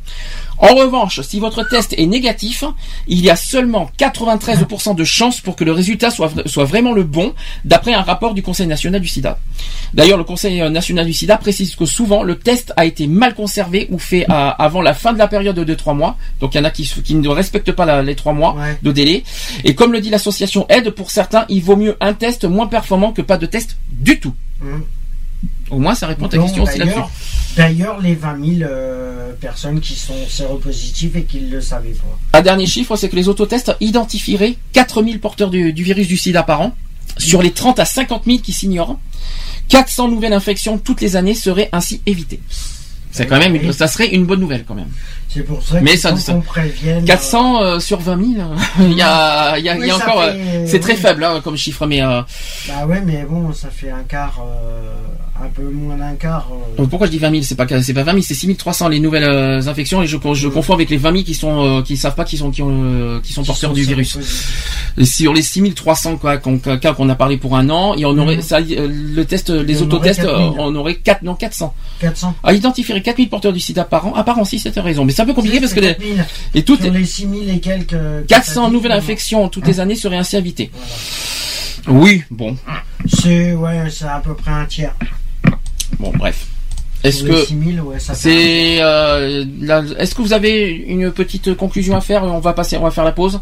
En 0.59 0.75
revanche, 0.75 1.21
si 1.21 1.39
votre 1.39 1.63
test 1.69 1.95
est 1.99 2.07
négatif, 2.07 2.65
il 3.09 3.21
y 3.21 3.29
a 3.31 3.37
seulement 3.37 3.91
93% 3.99 4.95
de 4.95 5.05
chances 5.05 5.41
pour 5.41 5.55
que 5.57 5.65
le 5.65 5.73
résultat 5.73 6.11
soit, 6.11 6.29
vra- 6.29 6.49
soit 6.49 6.65
vraiment 6.65 6.93
le 6.93 7.03
bon, 7.03 7.35
d'après 7.65 7.93
un 7.93 8.03
rapport 8.03 8.33
du 8.35 8.43
Conseil 8.43 8.67
national 8.67 9.01
du 9.01 9.09
sida. 9.09 9.39
D'ailleurs, 9.93 10.19
le 10.19 10.25
Conseil 10.25 10.61
euh, 10.63 10.71
national 10.71 11.05
du 11.07 11.13
sida 11.13 11.37
précise 11.37 11.77
que 11.77 11.85
souvent 11.85 12.23
le 12.23 12.39
test 12.39 12.73
a 12.77 12.85
été 12.87 13.07
mal 13.07 13.35
conservé 13.35 13.87
ou 13.91 13.99
fait 13.99 14.25
à- 14.29 14.51
avant 14.51 14.81
la 14.83 14.95
fin 14.95 15.13
de 15.13 15.19
la 15.19 15.29
période 15.29 15.57
de 15.57 15.75
trois 15.75 15.95
mois. 15.95 16.17
Donc 16.41 16.55
il 16.55 16.59
y 16.59 16.61
en 16.61 16.65
a 16.65 16.71
qui, 16.71 16.91
ne 17.15 17.29
respectent 17.29 17.73
pas 17.73 17.85
la- 17.85 18.03
les 18.03 18.15
trois 18.15 18.33
mois 18.33 18.55
Ouais. 18.55 18.79
de 18.83 18.93
délai. 18.93 19.25
Et 19.65 19.75
comme 19.75 19.93
le 19.93 20.01
dit 20.01 20.11
l'association 20.11 20.67
Aide, 20.69 20.91
pour 20.91 21.11
certains, 21.11 21.45
il 21.49 21.63
vaut 21.63 21.77
mieux 21.77 21.97
un 22.01 22.15
test 22.15 22.45
moins 22.45 22.67
performant 22.67 23.13
que 23.13 23.23
pas 23.23 23.37
de 23.37 23.47
test 23.47 23.77
du 23.91 24.19
tout. 24.21 24.35
Mm. 24.63 24.81
Au 25.71 25.79
moins, 25.79 25.95
ça 25.95 26.07
répond 26.07 26.27
à 26.27 26.29
ta 26.29 26.37
Donc, 26.37 26.47
question 26.47 26.65
d'ailleurs, 26.65 27.11
D'ailleurs, 27.57 28.01
les 28.01 28.15
20 28.15 28.59
000 28.59 28.71
euh, 28.71 29.33
personnes 29.41 29.81
qui 29.81 29.95
sont 29.95 30.15
séropositives 30.29 31.17
et 31.17 31.25
qui 31.25 31.41
ne 31.41 31.51
le 31.53 31.61
savaient 31.61 31.91
pas. 32.33 32.39
Un 32.39 32.43
dernier 32.43 32.67
chiffre, 32.67 32.97
c'est 32.97 33.09
que 33.09 33.17
les 33.17 33.29
autotests 33.29 33.75
identifieraient 33.81 34.57
4000 34.75 35.21
porteurs 35.21 35.51
du, 35.51 35.73
du 35.73 35.83
virus 35.83 36.07
du 36.07 36.17
sida 36.17 36.43
par 36.43 36.61
an. 36.61 36.75
Sur 37.19 37.43
les 37.43 37.51
30 37.53 37.79
à 37.79 37.85
50 37.87 38.25
000 38.27 38.39
qui 38.39 38.53
s'ignorent, 38.53 38.99
400 39.69 40.09
nouvelles 40.09 40.35
infections 40.35 40.77
toutes 40.79 41.01
les 41.01 41.17
années 41.17 41.35
seraient 41.35 41.71
ainsi 41.73 42.01
évitées. 42.07 42.41
C'est 43.11 43.27
quand 43.27 43.39
même, 43.39 43.55
une- 43.57 43.73
ça 43.73 43.89
serait 43.89 44.09
une 44.09 44.27
bonne 44.27 44.41
nouvelle 44.41 44.65
quand 44.67 44.75
même. 44.75 44.91
C'est 45.37 45.43
pour 45.43 45.63
ça 45.63 45.81
Mais 45.83 45.97
ça- 45.97 46.17
ça- 46.17 46.33
qu'on 46.33 46.41
prévienne. 46.41 47.05
400 47.05 47.63
euh, 47.63 47.79
sur 47.79 48.01
20 48.01 48.17
000, 48.17 48.47
il 48.81 48.93
y 48.95 49.03
a, 49.03 49.59
il 49.59 49.65
y 49.65 49.69
a, 49.69 49.77
il 49.77 49.87
y 49.87 49.91
a 49.91 49.99
ça 49.99 50.09
encore, 50.09 50.23
fait, 50.25 50.31
euh, 50.31 50.65
c'est 50.67 50.81
très 50.81 50.95
oui. 50.95 50.99
faible 50.99 51.25
hein, 51.25 51.41
comme 51.45 51.57
chiffre, 51.57 51.85
mais 51.87 52.01
euh, 52.03 52.23
Bah 52.69 52.87
ouais, 52.87 53.03
mais 53.05 53.25
bon, 53.29 53.53
ça 53.53 53.69
fait 53.69 53.91
un 53.91 54.03
quart, 54.09 54.39
euh, 54.41 55.45
un 55.45 55.49
peu 55.49 55.65
moins 55.69 55.97
d'un 55.97 56.15
quart. 56.15 56.49
euh. 56.51 56.77
donc 56.79 56.89
pourquoi 56.89 57.07
je 57.07 57.13
dis 57.13 57.19
20 57.19 57.31
000 57.31 57.43
C'est 57.43 57.55
pas 57.55 57.67
c'est 57.83 57.93
pas 57.93 58.03
20 58.03 58.13
000, 58.13 58.23
c'est 58.27 58.35
6300 58.35 58.89
les 58.89 58.99
nouvelles 59.01 59.25
euh, 59.25 59.67
infections 59.69 60.03
et 60.03 60.07
je, 60.07 60.17
je 60.33 60.49
confonds 60.49 60.73
avec 60.75 60.89
les 60.89 60.97
20 60.97 61.13
000 61.13 61.25
qui 61.25 61.35
sont 61.35 61.65
euh, 61.65 61.83
qui 61.83 61.97
savent 61.99 62.15
pas 62.15 62.25
qu'ils 62.25 62.39
sont 62.39 62.51
qui 62.51 62.63
ont 62.63 62.71
euh, 62.73 63.21
qui 63.23 63.33
sont 63.35 63.45
porteurs 63.45 63.71
sont 63.71 63.75
du 63.75 63.83
virus. 63.83 64.17
Et 64.99 65.05
Sur 65.05 65.35
les 65.35 65.43
6300 65.43 66.17
quoi, 66.17 66.39
qu'on 66.39 66.57
cas 66.59 66.95
qu'on 66.95 67.11
a 67.11 67.15
parlé 67.15 67.37
pour 67.37 67.55
un 67.57 67.69
an, 67.69 67.95
et 67.95 68.07
on 68.07 68.17
aurait 68.17 68.37
Mhm. 68.37 68.43
ça, 68.43 68.57
euh, 68.61 68.89
le 68.91 69.25
test, 69.27 69.51
les 69.51 69.83
en 69.83 69.87
aurait 69.91 69.95
autotests, 69.97 70.21
euh, 70.21 70.39
4000. 70.39 70.53
on 70.59 70.75
aurait 70.77 70.95
4 70.95 71.23
non 71.23 71.35
400. 71.35 71.75
400. 72.01 72.35
À 72.43 72.55
identifier 72.55 73.03
4000 73.03 73.29
porteurs 73.29 73.53
du 73.53 73.61
sida 73.61 73.85
par 73.85 74.07
an. 74.07 74.15
Ah 74.17 74.25
par 74.25 74.39
an 74.39 74.45
si 74.47 74.59
c'était 74.59 74.81
raison, 74.81 75.05
mais 75.05 75.13
c'est 75.13 75.21
un 75.27 75.29
peu 75.29 75.35
compliqué 75.35 75.61
parce 75.61 75.75
que 75.75 75.81
les, 75.81 75.95
4000. 75.95 76.25
et 76.55 76.63
toutes 76.65 76.83
Sur 76.83 76.93
les 76.93 77.05
6000 77.05 77.51
et 77.51 77.61
quelques. 77.61 77.93
euh, 77.95 78.23
400 78.29 78.67
que 78.69 78.73
nouvelles 78.73 78.93
infections 78.93 79.49
toutes 79.49 79.67
les 79.67 79.81
années 79.81 79.97
seraient 79.97 80.17
ainsi 80.17 80.37
évitées. 80.37 80.71
Oui, 81.89 82.23
bon, 82.31 82.57
C'est 83.09 83.55
ouais, 83.55 83.89
c'est 83.91 84.07
à 84.07 84.21
peu 84.21 84.35
près 84.35 84.51
un 84.51 84.65
tiers. 84.67 84.95
bon 85.99 86.13
bref. 86.17 86.47
Est-ce 87.05 87.23
que 87.23 87.45
6000, 87.45 87.81
ouais, 87.83 87.99
c'est 88.01 88.79
euh, 88.81 89.45
est-ce 89.99 90.15
que 90.15 90.23
vous 90.23 90.33
avez 90.33 90.71
une 90.73 91.13
petite 91.13 91.55
conclusion 91.55 91.95
à 91.97 92.01
faire? 92.01 92.25
On 92.25 92.41
va 92.41 92.53
passer, 92.53 92.77
on 92.77 92.83
va 92.83 92.91
faire 92.91 93.05
la 93.05 93.13
pause. 93.13 93.41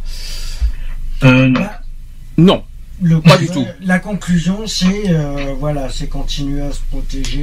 Euh, 1.22 1.48
non. 1.48 1.66
Non. 2.36 2.64
Le- 3.02 3.20
Pas 3.20 3.38
du 3.38 3.46
tout. 3.48 3.64
La 3.82 3.98
conclusion, 3.98 4.66
c'est 4.66 5.04
euh, 5.08 5.54
voilà, 5.58 5.88
c'est 5.90 6.08
continuer 6.08 6.60
à 6.62 6.72
se 6.72 6.80
protéger. 6.90 7.40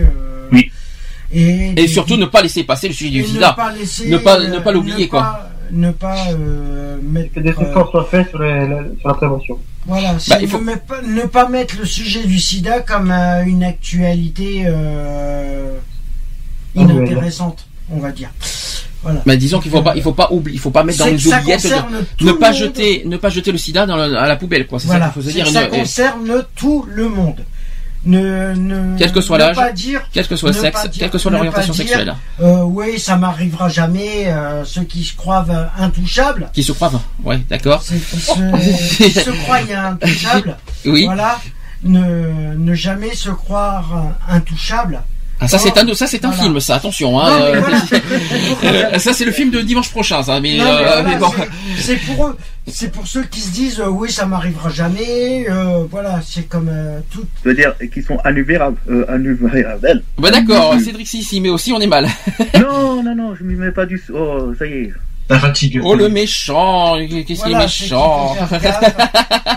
euh, 0.00 0.48
Oui. 0.52 0.70
Et, 1.32 1.74
Et 1.82 1.88
surtout 1.88 2.16
ne 2.16 2.24
pas 2.26 2.42
laisser 2.42 2.64
passer 2.64 2.88
le 2.88 2.94
sujet 2.94 3.10
du 3.10 3.24
sida. 3.24 3.50
Ne 3.50 3.56
pas 3.56 3.72
laisser, 3.72 4.08
ne 4.08 4.16
pas 4.18 4.38
euh, 4.40 4.48
ne 4.48 4.58
pas 4.60 4.72
l'oublier 4.72 5.04
ne 5.04 5.10
quoi. 5.10 5.40
Ne 5.70 5.90
pas 5.90 6.16
euh, 6.32 6.96
mettre. 7.02 7.34
Que 7.34 7.40
des 7.40 7.50
euh, 7.50 7.60
efforts 7.68 7.90
soient 7.90 8.08
faits 8.10 8.30
sur, 8.30 8.38
les- 8.38 8.66
la, 8.66 8.78
sur 8.98 9.08
la 9.08 9.14
prévention. 9.14 9.58
Voilà, 9.86 10.14
Bah, 10.28 10.38
il 10.40 10.48
faut- 10.48 10.58
ne, 10.60 10.74
pas, 10.74 11.02
ne 11.02 11.22
pas 11.22 11.48
mettre 11.48 11.76
le 11.78 11.84
sujet 11.84 12.24
du 12.24 12.38
sida 12.38 12.80
comme 12.80 13.10
euh, 13.10 13.42
une 13.44 13.62
actualité 13.62 14.62
euh, 14.66 15.76
inintéressante, 16.74 17.66
on 17.90 17.98
va 17.98 18.10
dire. 18.10 18.30
Voilà. 19.02 19.22
Mais 19.26 19.36
disons 19.36 19.60
qu'il 19.60 19.70
faut 19.70 19.82
pas, 19.82 19.94
il 19.96 20.02
faut 20.02 20.12
pas 20.12 20.28
oublier, 20.32 20.56
il 20.56 20.60
faut 20.60 20.70
pas 20.70 20.82
mettre 20.84 20.98
dans 20.98 21.06
les 21.06 21.26
oubliettes, 21.26 21.62
de- 21.64 22.24
ne 22.24 22.30
le 22.32 22.38
pas 22.38 22.52
jeter, 22.52 23.02
ne 23.06 23.16
pas 23.16 23.28
jeter 23.28 23.52
le 23.52 23.58
sida 23.58 23.86
dans 23.86 23.96
le- 23.96 24.16
à 24.16 24.26
la 24.26 24.36
poubelle, 24.36 24.66
quoi. 24.66 24.78
C'est 24.80 24.88
Voilà, 24.88 25.06
ça 25.06 25.12
qu'il 25.12 25.22
faut 25.22 25.28
se 25.28 25.32
c'est 25.32 25.42
dire. 25.42 25.46
que 25.46 25.52
ça 25.52 25.62
Ne- 25.64 25.68
concerne 25.68 26.44
tout 26.56 26.86
le 26.90 27.08
monde. 27.08 27.44
Ne, 28.04 28.54
ne, 28.54 28.96
Quel 28.96 29.10
que 29.12 29.20
soit 29.20 29.38
l'âge, 29.38 29.56
quel 30.12 30.26
que 30.28 30.36
soit 30.36 30.50
le 30.50 30.54
sexe, 30.54 30.82
dire- 30.88 31.00
quelle 31.00 31.10
que 31.10 31.18
soit 31.18 31.30
l'orientation 31.32 31.74
sexuelle. 31.74 32.14
euh, 32.40 32.62
oui, 32.62 32.98
ça 32.98 33.16
m'arrivera 33.16 33.68
jamais. 33.68 34.28
euh, 34.28 34.64
ceux 34.64 34.84
qui 34.84 35.02
se 35.02 35.16
croient 35.16 35.44
intouchables, 35.78 36.48
Qui 36.52 36.62
se 36.62 36.72
croient, 36.72 36.92
ouais, 37.24 37.40
d'accord. 37.50 37.82
qui 37.82 37.98
se, 37.98 38.96
qui 38.96 39.10
se 39.10 39.30
croient 39.42 39.58
intouchables, 39.76 40.56
Oui. 40.86 41.04
voilà, 41.06 41.38
ne, 41.82 42.54
ne 42.56 42.74
jamais 42.74 43.14
se 43.14 43.30
croire 43.30 44.14
intouchables. 44.28 45.02
Ah, 45.40 45.46
ça 45.46 45.56
c'est 45.58 45.76
un, 45.78 45.94
ça 45.94 46.06
c'est 46.08 46.24
un 46.24 46.30
Voilà. 46.30 46.42
film, 46.42 46.60
ça. 46.60 46.74
Attention, 46.76 47.20
hein. 47.20 47.30
Non, 47.30 47.44
euh, 47.44 47.60
voilà. 47.60 47.78
euh, 48.94 48.98
ça 48.98 49.12
c'est 49.12 49.24
le 49.24 49.30
film 49.32 49.50
de 49.50 49.60
dimanche 49.60 49.90
prochain, 49.90 50.22
ça. 50.22 50.40
Mais, 50.40 50.56
Non, 50.58 50.64
mais 50.64 50.70
euh, 50.70 50.76
voilà, 50.76 51.02
mais 51.02 51.16
bon. 51.16 51.30
c'est- 51.78 51.96
pour 52.06 52.26
eux. 52.26 52.36
C'est 52.66 52.92
pour 52.92 53.06
ceux 53.06 53.22
qui 53.24 53.40
se 53.40 53.50
disent 53.50 53.80
euh, 53.80 53.86
oui, 53.88 54.10
ça 54.10 54.26
m'arrivera 54.26 54.68
jamais. 54.68 55.46
euh, 55.48 55.84
voilà, 55.90 56.20
c'est 56.26 56.48
comme 56.48 56.68
euh, 56.70 56.98
tout. 57.10 57.24
Je 57.44 57.48
veux 57.50 57.54
dire, 57.54 57.72
qu'ils 57.92 58.02
sont 58.04 58.18
annuvérables. 58.24 58.76
Euh, 58.90 59.06
annuvérables. 59.08 60.02
Bah 60.18 60.30
d'accord, 60.30 60.74
Cédric 60.80 61.06
si, 61.08 61.22
si, 61.22 61.40
mais 61.40 61.48
aussi 61.50 61.72
on 61.72 61.80
est 61.80 61.86
mal. 61.86 62.08
non, 62.60 63.02
non, 63.04 63.14
non, 63.14 63.34
je 63.36 63.44
m'y 63.44 63.54
mets 63.54 63.70
pas 63.70 63.86
du. 63.86 64.02
Oh, 64.12 64.52
ça 64.58 64.66
y 64.66 64.72
est. 64.72 64.92
La 65.30 65.38
fatigue. 65.38 65.80
Oh 65.84 65.94
le 65.94 66.08
méchant, 66.08 66.96
qu'est-ce 67.26 67.44
qu'il 67.44 67.52
est 67.52 67.58
méchant. 67.58 68.34
faut 68.34 68.46
faire 68.46 68.60
gaffe. 68.60 68.94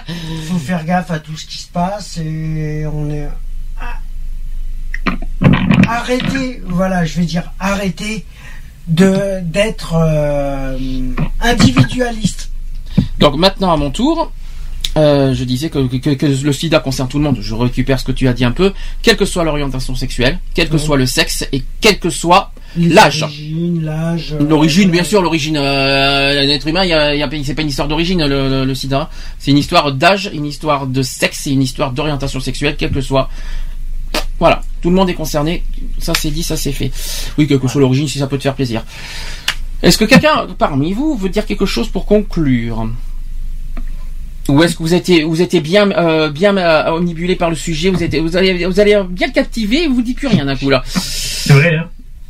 Il 0.09 0.43
faut 0.51 0.57
faire 0.59 0.85
gaffe 0.85 1.11
à 1.11 1.19
tout 1.19 1.35
ce 1.37 1.45
qui 1.45 1.57
se 1.57 1.67
passe 1.69 2.17
et 2.17 2.85
on 2.93 3.09
est. 3.09 3.27
Arrêtez, 5.87 6.61
voilà, 6.67 7.05
je 7.05 7.19
vais 7.19 7.25
dire 7.25 7.51
arrêtez 7.59 8.25
de 8.87 9.39
d'être 9.43 9.93
euh, 9.95 10.77
individualiste. 11.41 12.49
Donc 13.19 13.35
maintenant 13.37 13.71
à 13.71 13.77
mon 13.77 13.91
tour, 13.91 14.31
euh, 14.97 15.33
je 15.33 15.43
disais 15.43 15.69
que, 15.69 15.79
que- 15.97 16.13
que 16.15 16.25
le 16.25 16.53
sida 16.53 16.79
concerne 16.79 17.07
tout 17.09 17.17
le 17.17 17.23
monde. 17.23 17.37
Je 17.41 17.53
récupère 17.55 17.99
ce 17.99 18.05
que 18.05 18.11
tu 18.11 18.27
as 18.27 18.33
dit 18.33 18.43
un 18.45 18.51
peu. 18.51 18.73
Quelle 19.01 19.17
que 19.17 19.25
soit 19.25 19.43
l'orientation 19.43 19.95
sexuelle, 19.95 20.39
quel 20.53 20.69
que 20.69 20.77
soit 20.77 20.97
le 20.97 21.05
sexe 21.05 21.45
et 21.51 21.63
quel 21.79 21.99
que 21.99 22.09
soit 22.09 22.51
l'âge. 22.77 23.23
euh, 24.33 24.47
L'origine, 24.47 24.89
bien 24.91 25.03
sûr, 25.03 25.21
l'origine. 25.21 25.57
Euh, 25.57 26.41
L'être 26.43 26.67
humain, 26.67 26.83
il 26.83 26.89
y 26.89 26.93
a, 26.93 27.13
il 27.13 27.19
y 27.19 27.23
a- 27.23 27.29
c'est 27.43 27.53
pas 27.53 27.61
une 27.61 27.69
histoire 27.69 27.87
d'origine 27.87 28.25
le, 28.25 28.49
le- 28.49 28.65
le 28.65 28.75
sida. 28.75 29.09
C'est 29.39 29.51
une 29.51 29.57
histoire 29.57 29.91
d'âge, 29.93 30.29
une 30.33 30.45
histoire 30.45 30.87
de 30.87 31.01
sexe 31.03 31.47
et 31.47 31.51
une 31.51 31.61
histoire 31.61 31.91
d'orientation 31.91 32.39
sexuelle, 32.39 32.75
quel 32.77 32.91
que 32.91 33.01
soit. 33.01 33.29
Voilà, 34.41 34.59
tout 34.81 34.89
le 34.89 34.95
monde 34.95 35.07
est 35.07 35.13
concerné. 35.13 35.63
Ça 35.99 36.13
c'est 36.19 36.31
dit, 36.31 36.41
ça 36.41 36.57
c'est 36.57 36.71
fait. 36.71 36.91
Oui, 37.37 37.47
quelle 37.47 37.59
que 37.59 37.67
soit 37.67 37.79
l'origine, 37.79 38.07
si 38.07 38.17
ça 38.17 38.25
peut 38.25 38.37
te 38.37 38.43
faire 38.43 38.55
plaisir. 38.55 38.83
Est-ce 39.83 39.99
que 39.99 40.05
quelqu'un 40.05 40.47
parmi 40.57 40.93
vous 40.93 41.15
veut 41.15 41.29
dire 41.29 41.45
quelque 41.45 41.67
chose 41.67 41.87
pour 41.89 42.07
conclure 42.07 42.89
Ou 44.49 44.63
est-ce 44.63 44.75
que 44.75 44.81
vous 44.81 44.95
étiez, 44.95 45.23
vous 45.23 45.43
étiez 45.43 45.61
bien, 45.61 45.91
euh, 45.91 46.31
bien 46.31 46.57
euh, 46.57 46.89
omnibulé 46.91 47.35
par 47.35 47.51
le 47.51 47.55
sujet 47.55 47.91
Vous 47.91 48.01
êtes, 48.01 48.15
vous 48.15 48.35
allez, 48.35 48.65
vous 48.65 48.79
allez 48.79 48.99
bien 49.09 49.29
captiver 49.29 49.83
et 49.83 49.87
vous 49.87 50.01
dites 50.01 50.17
plus 50.17 50.27
rien 50.27 50.45
d'un 50.45 50.55
coup 50.55 50.71
là. 50.71 50.81
C'est 50.87 51.53
vrai, 51.53 51.75
hein. 51.75 51.87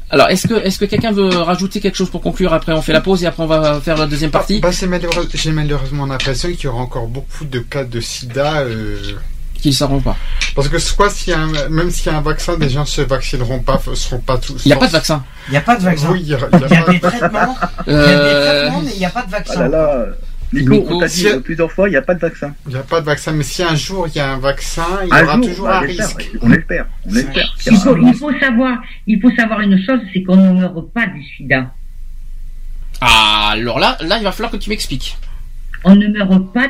Alors, 0.10 0.28
est-ce 0.28 0.46
que, 0.50 0.56
est-ce 0.56 0.78
que 0.78 0.84
quelqu'un 0.84 1.14
veut 1.14 1.30
rajouter 1.30 1.80
quelque 1.80 1.96
chose 1.96 2.10
pour 2.10 2.20
conclure 2.22 2.52
Après, 2.54 2.74
on 2.74 2.82
fait 2.82 2.92
la 2.92 3.00
pause 3.00 3.24
et 3.24 3.28
après, 3.28 3.44
on 3.44 3.48
va 3.48 3.80
faire 3.80 3.96
la 3.96 4.08
deuxième 4.08 4.32
partie. 4.32 4.60
Bah, 4.60 4.74
c'est 4.74 4.86
malheureux- 4.88 5.30
J'ai 5.34 5.52
malheureusement 5.54 6.06
l'impression 6.06 6.50
qu'il 6.52 6.66
y 6.66 6.68
aura 6.68 6.82
encore 6.82 7.08
beaucoup 7.08 7.46
de 7.46 7.60
cas 7.60 7.86
de 7.86 8.02
sida. 8.02 8.60
Euh... 8.64 8.98
Qui 9.62 9.70
ne 9.70 9.74
sauront 9.74 10.00
pas. 10.02 10.18
Parce 10.56 10.68
que 10.70 10.80
soit 10.80 11.10
s'il 11.12 11.32
y 11.32 11.36
a 11.36 11.40
un- 11.40 11.70
même 11.70 11.92
s'il 11.92 12.12
y 12.12 12.16
a 12.16 12.18
un 12.18 12.22
vaccin, 12.22 12.58
des 12.58 12.70
gens 12.70 12.84
se 12.84 13.02
vaccineront 13.02 13.60
pas, 13.60 13.80
ne 13.88 13.94
seront 13.96 14.20
pas 14.20 14.38
tous. 14.40 14.64
Il 14.66 14.70
n'y 14.70 14.74
a 14.74 14.78
pas 14.78 14.88
de 14.88 14.92
vaccin. 14.92 15.24
Il 15.48 15.52
n'y 15.52 15.58
a 15.58 15.62
pas 15.62 15.76
de 15.78 15.84
vaccin. 15.84 16.10
Oui, 16.12 16.22
il 16.24 16.30
y 16.30 16.34
a, 16.34 16.38
Il 16.38 16.60
y 16.60 16.64
a 16.66 16.82
pas- 16.84 16.92
des 16.92 17.00
traitements. 17.00 17.58
Il 17.88 17.94
y 17.94 17.96
a 17.96 18.00
Euh, 18.00 18.26
des 18.34 18.46
traitements, 18.70 18.82
mais 18.82 18.92
il 18.94 19.00
n'y 19.00 19.06
a 19.06 19.10
pas 19.12 19.22
de 19.22 19.28
Ah 19.28 19.38
vaccin. 19.38 19.60
là 19.62 19.68
là. 19.70 20.06
Nico, 20.54 20.74
Nico, 20.74 20.96
on 20.96 21.00
t'a 21.00 21.08
dit 21.08 21.14
si- 21.14 21.28
euh, 21.28 21.40
plusieurs 21.40 21.72
fois, 21.72 21.88
il 21.88 21.92
n'y 21.92 21.98
a 21.98 22.02
pas 22.02 22.14
de 22.16 22.20
vaccin. 22.20 22.54
Il 22.68 22.74
n'y 22.74 22.80
a 22.80 22.84
pas 22.84 23.00
de 23.00 23.06
vaccin, 23.06 23.32
mais 23.32 23.44
si 23.44 23.64
un 23.64 23.76
jour 23.76 24.08
il 24.08 24.16
y 24.16 24.20
a 24.20 24.34
un 24.34 24.38
vaccin, 24.40 24.84
il 25.04 25.08
y 25.08 25.12
aura 25.22 25.36
jour, 25.36 25.46
toujours 25.46 25.68
bah, 25.68 25.78
un 25.78 25.82
risque. 25.82 26.30
On 26.42 26.52
espère, 26.52 26.86
on 27.10 27.16
espère. 27.16 27.56
Il 27.68 27.78
faut, 27.78 27.98
il 27.98 28.14
faut 28.16 28.32
savoir, 28.40 28.80
il 29.08 29.22
faut 29.22 29.32
savoir 29.36 29.62
une 29.62 29.78
chose, 29.86 30.00
c'est 30.12 30.24
qu'on 30.24 30.36
ne 30.38 30.60
meurt 30.60 30.92
pas 30.94 31.06
du 31.08 31.24
sida. 31.38 31.68
Ah, 33.00 33.52
alors 33.54 33.80
là, 33.80 33.98
là, 34.02 34.18
il 34.18 34.24
va 34.24 34.32
falloir 34.32 34.52
que 34.52 34.58
tu 34.58 34.70
m'expliques. 34.70 35.18
On 35.84 35.96
ne 35.96 36.08
meurt 36.08 36.54
pas 36.54 36.68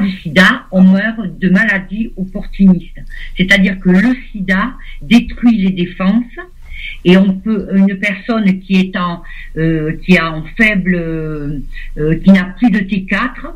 du 0.00 0.10
sida, 0.10 0.66
on 0.70 0.82
meurt 0.82 1.38
de 1.38 1.48
maladies 1.48 2.10
opportunistes. 2.16 3.00
C'est-à-dire 3.36 3.78
que 3.80 3.90
le 3.90 4.14
sida 4.30 4.72
détruit 5.02 5.58
les 5.58 5.70
défenses 5.70 6.24
et 7.04 7.16
on 7.16 7.34
peut 7.34 7.68
une 7.74 7.96
personne 7.98 8.60
qui 8.60 8.76
est 8.76 8.96
en 8.96 9.22
euh, 9.56 9.96
qui 10.04 10.16
a 10.18 10.32
en 10.32 10.42
faible 10.56 10.94
euh, 10.94 11.58
euh, 11.98 12.14
qui 12.16 12.30
n'a 12.30 12.44
plus 12.44 12.70
de 12.70 12.78
T4 12.80 13.52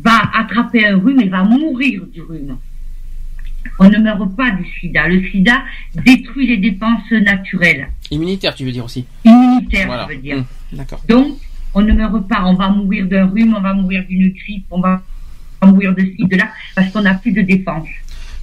va 0.00 0.30
attraper 0.34 0.86
un 0.86 0.98
rhume 0.98 1.20
et 1.20 1.28
va 1.28 1.42
mourir 1.44 2.02
du 2.12 2.20
rhume. 2.20 2.58
On 3.78 3.88
ne 3.88 3.98
meurt 3.98 4.36
pas 4.36 4.50
du 4.52 4.64
sida. 4.78 5.08
Le 5.08 5.24
sida 5.28 5.64
détruit 5.94 6.46
les 6.46 6.58
défenses 6.58 7.10
naturelles, 7.10 7.88
Immunitaire, 8.10 8.54
tu 8.54 8.64
veux 8.64 8.70
dire 8.72 8.84
aussi? 8.84 9.06
immunitaires, 9.24 9.86
Voilà. 9.86 10.06
je 10.08 10.14
veux 10.14 10.20
dire. 10.22 10.36
Hum, 10.36 10.44
D'accord. 10.72 11.02
Donc, 11.08 11.38
on 11.74 11.80
ne 11.82 11.92
meurt 11.92 12.28
pas. 12.28 12.44
On 12.44 12.54
va 12.54 12.68
mourir 12.68 13.06
d'un 13.06 13.26
rhume, 13.26 13.54
on 13.56 13.60
va 13.60 13.74
mourir 13.74 14.04
d'une 14.08 14.28
grippe, 14.30 14.66
on 14.70 14.80
va 14.80 15.02
mourir 15.66 15.94
de 15.94 16.00
ci, 16.02 16.16
de 16.26 16.36
là, 16.36 16.48
parce 16.74 16.90
qu'on 16.92 17.02
n'a 17.02 17.14
plus 17.14 17.32
de 17.32 17.42
défense. 17.42 17.86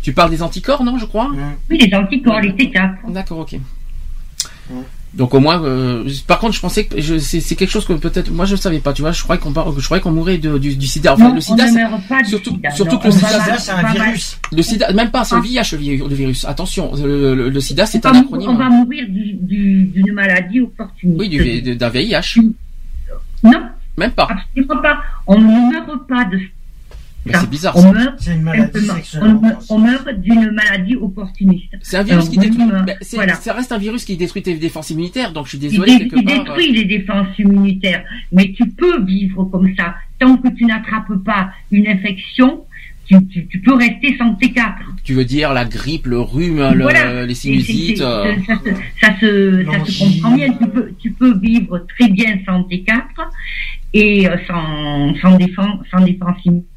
Tu 0.02 0.11
parles 0.14 0.32
des 0.32 0.42
anticorps, 0.43 0.84
non, 0.84 0.98
je 0.98 1.06
crois 1.06 1.32
Oui, 1.69 1.77
les 1.77 1.95
anticorps, 1.95 2.42
les 2.42 2.52
T4. 2.52 2.95
D'accord, 3.10 3.40
ok. 3.40 3.56
Donc 5.14 5.35
au 5.35 5.40
moins, 5.40 5.64
euh, 5.64 6.10
par 6.26 6.40
contre, 6.40 6.56
je 6.56 6.60
pensais 6.60 6.85
que 6.85 7.00
je- 7.00 7.19
c'est 7.19 7.40
c'est 7.40 7.53
quelque 7.56 7.69
chose 7.69 7.85
que 7.85 7.93
peut-être, 7.93 8.32
moi 8.32 8.45
je 8.45 8.53
ne 8.53 8.58
savais 8.58 8.80
pas, 8.80 8.93
tu 8.93 9.03
vois, 9.03 9.11
je 9.11 9.22
croyais 9.22 9.40
qu'on 9.40 9.53
je 9.77 9.85
croyais 9.85 10.02
qu'on 10.02 10.11
mourait 10.11 10.40
de- 10.40 10.58
du, 10.58 10.76
du 10.76 10.88
sida. 10.88 11.14
Enfin, 11.14 11.30
Non, 11.30 11.35
le 11.35 11.42
sida, 11.42 11.66
on 11.66 11.68
ne 11.68 11.72
c'est- 11.72 11.77
meurt 11.84 12.08
pas 12.08 12.24
du 12.24 12.30
surtout, 12.30 12.50
sida. 12.50 12.72
surtout 12.72 12.93
Non, 12.93 13.00
que 13.00 13.06
le 13.06 13.11
sida, 13.11 13.58
c'est 13.60 13.72
un 13.72 13.92
virus. 13.93 14.40
le 14.52 14.61
sida, 14.64 14.92
même 14.92 15.11
pas, 15.11 15.24
c'est 15.24 15.35
le 15.35 15.42
Ah. 15.42 15.43
VIH, 15.43 15.72
le, 15.74 15.77
vi- 15.77 15.98
le 15.98 16.16
virus. 16.16 16.45
Attention, 16.45 16.93
le, 16.95 17.35
le- 17.35 17.50
le 17.50 17.60
sida, 17.60 17.85
c'est 17.85 18.03
on, 18.08 18.10
un 18.10 18.22
acronyme. 18.22 18.50
on 18.50 18.56
va 18.56 18.69
mourir 18.69 19.06
du- 19.08 19.34
du- 19.34 19.84
d'une 19.93 20.14
maladie 20.14 20.61
opportuniste. 20.61 21.19
Oui, 21.19 21.61
d'un 21.76 21.90
VIH. 21.90 22.40
Non, 23.43 23.52
Même 23.98 24.11
pas. 24.14 24.27
absolument 24.32 24.82
pas. 24.82 24.98
On 25.27 25.38
ne 25.38 25.72
meurt 25.72 26.08
pas 26.08 26.26
de 26.26 26.40
Mais 27.26 27.34
c'est 27.35 27.50
bizarre, 27.50 27.76
On 27.77 27.82
ça. 27.82 27.92
meurt, 27.93 28.30
on, 29.22 29.27
meurt- 29.42 29.66
on 29.69 29.77
meurt 29.80 30.10
d'une 30.19 30.52
maladie 30.52 30.95
opportuniste. 30.95 31.74
C'est 31.82 31.98
un 31.98 32.03
virus 32.03 32.26
Un 32.27 32.30
qui 32.32 32.38
détruit. 32.38 32.66
ben, 32.66 32.95
c'est- 33.02 33.16
voilà. 33.16 33.35
Ça 33.35 33.53
reste 33.53 33.72
un 33.72 33.77
virus 33.77 34.03
qui 34.03 34.18
détruit 34.18 34.42
tes 34.42 34.56
défenses 34.56 34.90
immunitaires, 34.90 35.32
donc 35.32 35.45
je 35.45 35.56
suis 35.56 35.58
Il, 35.66 35.69
désolé 35.69 35.92
il 35.93 36.10
part. 36.10 36.19
euh, 36.19 36.38
détruit 36.38 36.72
les 36.74 36.84
défenses 36.85 37.27
immunitaires, 37.40 38.03
mais 38.32 38.52
tu 38.52 38.68
peux 38.69 39.02
vivre 39.03 39.45
comme 39.45 39.74
ça 39.77 39.95
tant 40.19 40.35
que 40.38 40.50
tu 40.50 40.66
n'attrapes 40.66 41.16
pas 41.24 41.52
une 41.72 41.88
infection. 41.88 42.66
Tu, 43.06 43.16
tu, 43.27 43.45
tu 43.48 43.60
peux 43.60 43.74
rester 43.76 44.16
sans 44.18 44.32
T4. 44.35 44.76
Tu 45.03 45.14
veux 45.14 45.26
dire 45.26 45.52
la 45.53 45.66
grippe, 45.66 46.06
le 46.08 46.22
rhume, 46.22 46.72
le- 46.74 46.84
Voilà. 46.84 47.26
les 47.26 47.35
sinusites. 47.35 48.00
euh, 48.00 48.34
Ça, 48.48 48.56
se, 48.64 48.69
ça, 49.02 49.19
se, 49.19 49.66
ça 49.66 49.85
se 49.85 50.00
comprend 50.00 50.35
bien. 50.35 50.53
Tu 50.53 50.68
peux, 50.69 50.90
tu 51.00 51.11
peux 51.11 51.38
vivre 51.38 51.85
très 51.98 52.08
bien 52.10 52.38
sans 52.45 52.61
T4 52.61 53.02
et 53.93 54.27
euh, 54.30 54.38
sans, 54.48 55.14
sans, 55.22 55.35
défense, 55.38 55.80
sans 55.92 56.00
défense 56.06 56.38
immunitaire. 56.45 56.69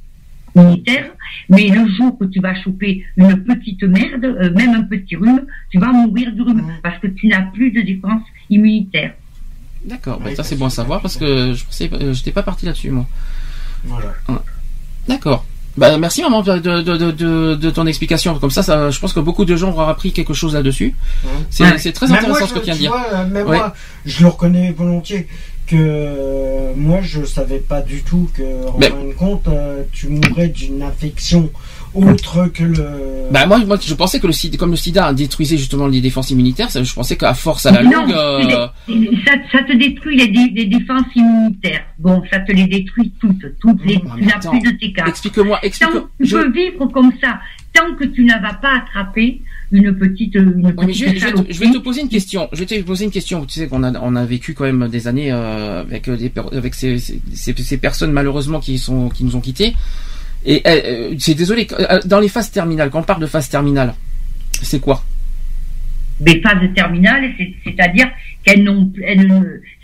Mais 1.49 1.69
le 1.69 1.87
jour 1.97 2.19
que 2.19 2.25
tu 2.25 2.41
vas 2.41 2.55
choper 2.63 3.05
une 3.17 3.45
petite 3.45 3.83
merde, 3.83 4.25
euh, 4.25 4.53
même 4.55 4.75
un 4.75 4.83
petit 4.83 5.17
rhume, 5.17 5.43
tu 5.71 5.79
vas 5.79 5.93
mourir 5.93 6.33
du 6.33 6.43
rhume 6.43 6.65
parce 6.83 6.99
que 6.99 7.07
tu 7.09 7.29
n'as 7.29 7.43
plus 7.43 7.71
de 7.71 7.83
défense 7.83 8.23
immunitaire. 8.51 9.15
D'accord, 9.85 10.21
bah, 10.21 10.35
ça 10.35 10.43
c'est 10.43 10.57
bon 10.57 10.67
à 10.67 10.71
savoir 10.71 11.01
parce 11.01 11.17
que 11.17 11.53
je 11.55 11.65
pensais, 11.65 11.89
euh, 11.93 12.13
j'étais 12.13 12.33
pas 12.33 12.43
parti 12.43 12.67
là-dessus 12.67 12.91
moi. 12.91 13.07
Voilà. 13.85 14.15
D'accord. 15.07 15.45
Bah, 15.77 15.97
merci 15.99 16.23
maman 16.23 16.41
de, 16.43 16.59
de, 16.59 16.81
de, 16.81 17.11
de, 17.11 17.55
de 17.55 17.71
ton 17.71 17.87
explication. 17.87 18.39
Comme 18.39 18.51
ça, 18.51 18.63
ça, 18.63 18.91
je 18.91 18.99
pense 18.99 19.13
que 19.13 19.21
beaucoup 19.21 19.45
de 19.45 19.55
gens 19.57 19.69
auront 19.69 19.83
appris 19.87 20.11
quelque 20.11 20.33
chose 20.33 20.55
là-dessus. 20.55 20.95
C'est 21.51 21.65
Ouais. 21.65 21.79
c'est 21.79 21.93
très 21.93 22.11
intéressant 22.11 22.39
moi, 22.41 22.49
ce 22.49 22.55
que 22.55 22.59
tu 22.61 22.65
viens 22.65 22.75
de 22.75 22.79
dire. 22.79 22.91
vois, 22.93 23.25
même 23.27 23.47
Ouais. 23.47 23.59
moi, 23.59 23.75
je 24.07 24.23
le 24.23 24.29
reconnais 24.31 24.73
volontiers 24.73 25.29
que 25.67 25.77
euh, 25.79 26.73
moi, 26.77 27.01
je 27.03 27.25
savais 27.25 27.59
pas 27.59 27.81
du 27.83 28.03
tout 28.03 28.29
que, 28.35 28.43
en 28.69 28.79
Mais- 28.79 28.89
fin 28.91 29.05
de 29.05 29.13
compte, 29.13 29.49
euh, 29.49 29.83
tu 29.93 30.09
mourrais 30.09 30.49
d'une 30.49 30.83
infection 30.83 31.51
autre 31.95 32.47
que 32.53 32.63
le. 32.65 32.87
Bah 33.31 33.47
moi, 33.47 33.59
moi 33.65 33.79
je 33.83 33.95
pensais 33.95 34.21
que 34.21 34.27
le 34.27 34.33
sida, 34.35 34.59
comme 34.59 34.71
le 34.73 34.77
sida 34.77 35.13
détruisait 35.15 35.57
justement 35.57 35.87
les 35.87 36.01
défenses 36.03 36.31
immunitaires, 36.31 36.71
ça, 36.71 36.83
je 36.83 36.93
pensais 36.93 37.17
qu'à 37.17 37.33
force 37.33 37.65
à 37.65 37.71
la 37.71 37.83
non, 37.83 37.91
longue, 38.07 38.13
euh, 38.13 38.67
ça, 39.25 39.33
ça 39.51 39.63
te 39.65 39.73
détruit 39.77 40.17
les, 40.19 40.29
dé- 40.29 40.53
les 40.55 40.67
défenses 40.67 41.07
immunitaires. 41.15 41.85
Bon, 41.99 42.23
ça 42.31 42.41
te 42.41 42.53
les 42.53 42.67
détruit 42.67 43.13
toutes. 43.19 43.47
toutes 43.61 43.83
les, 43.87 43.99
tu 43.99 44.25
n'as 44.27 44.37
attends. 44.37 44.51
plus 44.51 44.61
de 44.61 44.71
T4. 44.77 45.09
Explique-moi, 45.09 45.59
explique 45.63 45.91
Tant, 45.91 46.07
tu 46.23 46.31
peux 46.31 46.51
vivre 46.51 46.87
comme 46.87 47.13
ça 47.21 47.39
tant 47.77 47.95
que 47.95 48.05
tu 48.05 48.25
n'as 48.25 48.55
pas 48.55 48.79
attrapé 48.79 49.41
une 49.73 49.95
petite, 49.97 50.35
une 50.37 50.73
Oui, 50.79 50.95
je, 50.95 51.05
vais- 51.05 51.11
je 51.11 51.15
vais 51.15 51.15
te, 51.15 51.21
saloperie. 51.21 51.53
je 51.55 51.61
vais 51.61 51.71
te 51.71 51.79
poser 51.79 52.01
une 52.03 52.09
question. 52.09 52.49
Je 52.53 52.59
vais 52.61 52.67
te 52.67 52.81
poser 52.83 53.05
une 53.05 53.11
question. 53.11 53.45
Tu 53.47 53.59
sais 53.61 53.67
qu'on 53.69 53.83
a, 53.83 53.93
on 54.01 54.15
a 54.17 54.25
vécu 54.25 54.55
quand 54.55 54.65
même 54.65 54.89
des 54.89 55.09
années 55.09 55.33
euh, 55.33 55.81
avec 55.83 56.09
euh, 56.09 56.17
des, 56.17 56.33
avec 56.53 56.75
ces, 56.75 56.99
ces, 56.99 57.21
ces- 57.35 57.55
ces 57.55 57.77
personnes 57.79 58.13
malheureusement 58.13 58.61
qui 58.61 58.79
sont, 58.79 59.09
qui 59.09 59.25
nous 59.25 59.37
ont 59.37 59.41
quittés. 59.41 59.75
Et 60.45 60.63
euh, 60.67 61.15
c'est 61.19 61.35
désolé. 61.35 61.67
Dans 62.05 62.21
les 62.21 62.29
phases 62.29 62.51
terminales, 62.53 62.91
quand 62.91 63.01
on 63.01 63.03
parle 63.05 63.21
de 63.23 63.27
phase 63.27 63.49
terminale, 63.49 63.95
c'est 64.63 64.81
quoi? 64.81 65.05
Des 66.21 66.41
phases 66.41 66.69
terminales, 66.75 67.31
c'est- 67.37 67.55
c'est-à-dire 67.65 68.09
qu'elles 68.43 68.63
n'ont, 68.65 68.91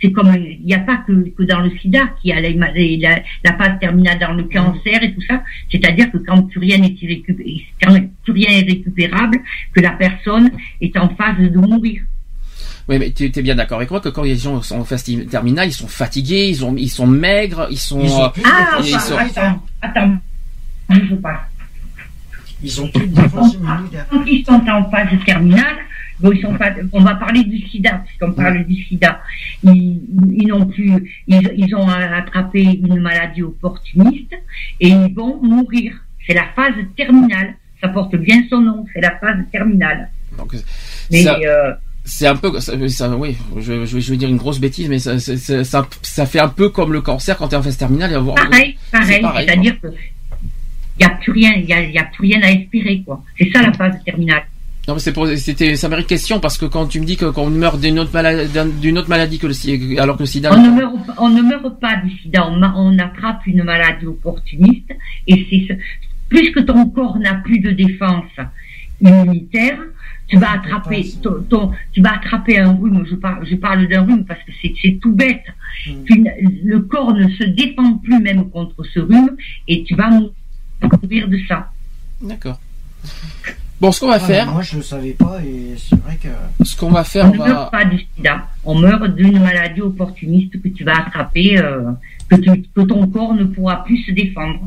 c'est 0.01 0.11
comme, 0.11 0.33
il 0.35 0.65
n'y 0.65 0.73
a 0.73 0.79
pas 0.79 0.97
que, 1.05 1.11
que 1.29 1.43
dans 1.43 1.59
le 1.59 1.69
sida 1.77 2.07
qu'il 2.21 2.31
y 2.31 2.33
a 2.33 2.41
la, 2.41 2.49
la, 2.49 3.19
la 3.43 3.53
phase 3.57 3.79
terminale 3.79 4.17
dans 4.19 4.33
le 4.33 4.43
cancer 4.45 5.03
et 5.03 5.13
tout 5.13 5.21
ça. 5.27 5.43
C'est-à-dire 5.71 6.11
que 6.11 6.17
quand 6.17 6.41
plus 6.43 6.59
rien 6.59 6.77
n'est 6.79 6.95
irrécupé- 7.01 7.65
quand 7.81 7.95
plus 8.23 8.33
rien 8.33 8.49
est 8.49 8.63
récupérable, 8.67 9.37
que 9.73 9.79
la 9.81 9.91
personne 9.91 10.49
est 10.81 10.97
en 10.97 11.09
phase 11.09 11.37
de 11.39 11.57
mourir. 11.57 12.01
Oui, 12.89 12.97
mais 12.99 13.11
tu 13.11 13.25
es 13.25 13.41
bien 13.41 13.55
d'accord 13.55 13.77
avec 13.77 13.91
moi 13.91 14.01
que 14.01 14.09
quand 14.09 14.23
les 14.23 14.35
gens 14.35 14.61
sont 14.61 14.79
en 14.79 14.83
phase 14.85 15.03
terminale, 15.29 15.69
ils 15.69 15.73
sont 15.73 15.87
fatigués, 15.87 16.49
ils, 16.49 16.65
ont, 16.65 16.75
ils 16.75 16.89
sont 16.89 17.07
maigres, 17.07 17.67
ils 17.71 17.77
sont. 17.77 18.01
Ils 18.03 18.11
ont 18.11 18.29
plus 18.29 18.43
Ah, 18.45 18.79
ils 18.83 18.95
enfin, 18.95 18.99
sont- 18.99 19.17
attends, 19.17 19.63
attends, 19.81 20.17
je 20.89 21.15
pas. 21.15 21.47
Ils 22.61 22.81
ont 22.81 22.87
plus 22.89 23.07
de 23.07 23.15
défense 23.21 23.53
immunitaire. 23.55 24.05
Quand 24.09 24.23
ils 24.25 24.43
sont 24.45 24.61
en 24.69 24.89
phase 24.89 25.07
terminale, 25.25 25.77
bon, 26.19 26.31
ils 26.31 26.41
sont 26.41 26.53
pas, 26.55 26.71
on 26.91 27.01
va 27.01 27.15
parler 27.15 27.43
du 27.43 27.57
sida, 27.67 28.01
puisqu'on 28.05 28.31
parle 28.33 28.63
du 28.65 28.75
sida. 28.83 29.21
Ils, 29.63 30.01
ils 30.33 30.47
n'ont 30.47 30.65
plus, 30.65 31.23
ils, 31.27 31.53
ils 31.57 31.75
ont 31.75 31.87
attrapé 31.89 32.61
une 32.63 32.99
maladie 32.99 33.43
opportuniste 33.43 34.33
et 34.79 34.89
ils 34.89 35.13
vont 35.13 35.41
mourir. 35.41 35.93
C'est 36.25 36.33
la 36.33 36.45
phase 36.55 36.75
terminale. 36.95 37.55
Ça 37.81 37.89
porte 37.89 38.15
bien 38.15 38.43
son 38.49 38.61
nom, 38.61 38.85
c'est 38.93 39.01
la 39.01 39.17
phase 39.17 39.37
terminale. 39.51 40.09
Donc, 40.37 40.53
Mais, 41.11 41.23
ça- 41.23 41.37
euh, 41.45 41.73
c'est 42.05 42.27
un 42.27 42.35
peu, 42.35 42.57
ça, 42.59 42.73
ça- 42.89 43.15
oui, 43.15 43.37
je, 43.57 43.85
je, 43.85 43.99
je 43.99 44.11
vais 44.11 44.17
dire 44.17 44.29
une 44.29 44.37
grosse 44.37 44.59
bêtise, 44.59 44.87
mais 44.89 44.99
ça, 44.99 45.19
ça, 45.19 45.85
ça, 46.01 46.25
fait 46.25 46.39
un 46.39 46.47
peu 46.49 46.69
comme 46.69 46.93
le 46.93 47.01
cancer 47.01 47.37
quand 47.37 47.49
tu 47.49 47.55
es 47.55 47.57
en 47.57 47.63
phase 47.63 47.77
terminale. 47.77 48.11
Et 48.11 48.15
avoir, 48.15 48.35
Pareil, 48.35 48.77
c'est 48.85 48.91
pareil, 48.99 49.21
pareil, 49.21 49.47
c'est-à-dire 49.47 49.79
que 49.81 49.87
il 49.87 51.05
n'y 51.05 51.11
a 51.11 51.15
plus 51.15 51.31
rien, 51.31 51.53
il 51.57 51.65
y 51.65 51.73
a, 51.73 51.81
il 51.81 51.91
y 51.91 51.97
a 51.97 52.03
plus 52.03 52.21
rien 52.27 52.41
à 52.43 52.51
espérer, 52.51 53.01
quoi. 53.05 53.23
C'est 53.37 53.49
ça 53.51 53.61
la 53.63 53.73
phase 53.73 53.95
terminale. 54.05 54.43
Non, 54.87 54.95
mais 54.95 55.37
c'était, 55.37 55.75
ça 55.77 55.87
mérite 55.87 56.07
question 56.07 56.41
parce 56.41 56.57
que 56.57 56.65
quand 56.65 56.87
tu 56.87 56.99
me 56.99 57.05
dis 57.05 57.15
qu'on 57.15 57.49
meurt 57.49 57.79
d'une 57.79 57.99
autre 57.99 58.11
maladie, 58.13 58.51
d'une 58.81 58.97
autre 58.97 59.07
maladie 59.07 59.39
que 59.39 59.47
le 59.47 59.53
sida, 59.53 60.01
alors 60.03 60.17
que 60.17 60.23
le 60.23 60.27
sida. 60.27 60.51
On 60.53 60.61
ne, 60.61 60.69
meurt, 60.75 61.05
pas- 61.05 61.15
on 61.19 61.29
ne 61.29 61.41
meurt 61.41 61.79
pas 61.79 61.95
du 62.03 62.11
sida, 62.17 62.45
on, 62.49 62.61
on 62.61 62.99
attrape 62.99 63.47
une 63.47 63.63
maladie 63.63 64.05
opportuniste 64.07 64.91
et 65.25 65.47
c'est 65.49 65.73
ce, 65.73 65.79
puisque 66.27 66.65
ton 66.65 66.87
corps 66.89 67.17
n'a 67.17 67.35
plus 67.35 67.59
de 67.59 67.71
défense 67.71 68.25
immunitaire, 68.99 69.79
tu 70.27 70.37
vas 70.37 70.51
attraper 70.51 71.05
ton, 71.21 71.41
ton- 71.49 71.71
tu 71.93 72.01
vas 72.01 72.15
attraper 72.15 72.59
un 72.59 72.73
rhume. 72.73 73.05
Je 73.09 73.15
parle, 73.15 73.45
je 73.45 73.55
parle 73.55 73.87
d'un 73.87 74.01
rhume 74.03 74.25
parce 74.25 74.39
que 74.43 74.51
c'est, 74.61 74.99
tout 75.01 75.13
bête. 75.13 75.43
Tu 75.85 76.13
n- 76.13 76.29
le 76.63 76.79
corps 76.81 77.13
ne 77.13 77.29
se 77.29 77.43
défend 77.45 77.97
plus 77.99 78.19
même 78.19 78.49
contre 78.49 78.83
ce 78.93 78.99
rhume 78.99 79.31
et 79.67 79.83
tu 79.83 79.95
vas 79.95 80.09
mourir 80.09 81.27
de 81.29 81.39
ça. 81.47 81.71
D'accord. 82.21 82.59
Bon, 83.83 83.91
ce 83.91 83.99
qu'on 83.99 84.07
va 84.07 84.13
Ah, 84.13 84.19
faire, 84.19 84.49
Moi, 84.49 84.61
je 84.61 84.77
le 84.77 84.81
savais 84.81 85.11
pas 85.11 85.39
et 85.45 85.75
c'est 85.77 85.99
vrai 85.99 86.17
que. 86.23 86.29
ce 86.63 86.73
qu'on 86.77 86.89
va 86.89 87.03
faire, 87.03 87.25
On 87.25 87.31
on 87.31 87.33
ne 87.33 87.37
va. 87.39 87.47
meurt 87.47 87.69
pas 87.71 87.83
du 87.83 88.07
sida, 88.15 88.47
on 88.63 88.75
meurt 88.75 89.13
d'une 89.13 89.39
maladie 89.41 89.81
opportuniste 89.81 90.53
que 90.61 90.69
tu 90.69 90.85
vas 90.85 90.99
attraper, 91.05 91.57
euh, 91.57 91.91
que, 92.29 92.37
tu- 92.37 92.63
que 92.73 92.79
ton 92.81 93.05
corps 93.07 93.33
ne 93.33 93.43
pourra 93.43 93.83
plus 93.83 93.97
se 94.05 94.11
défendre. 94.11 94.61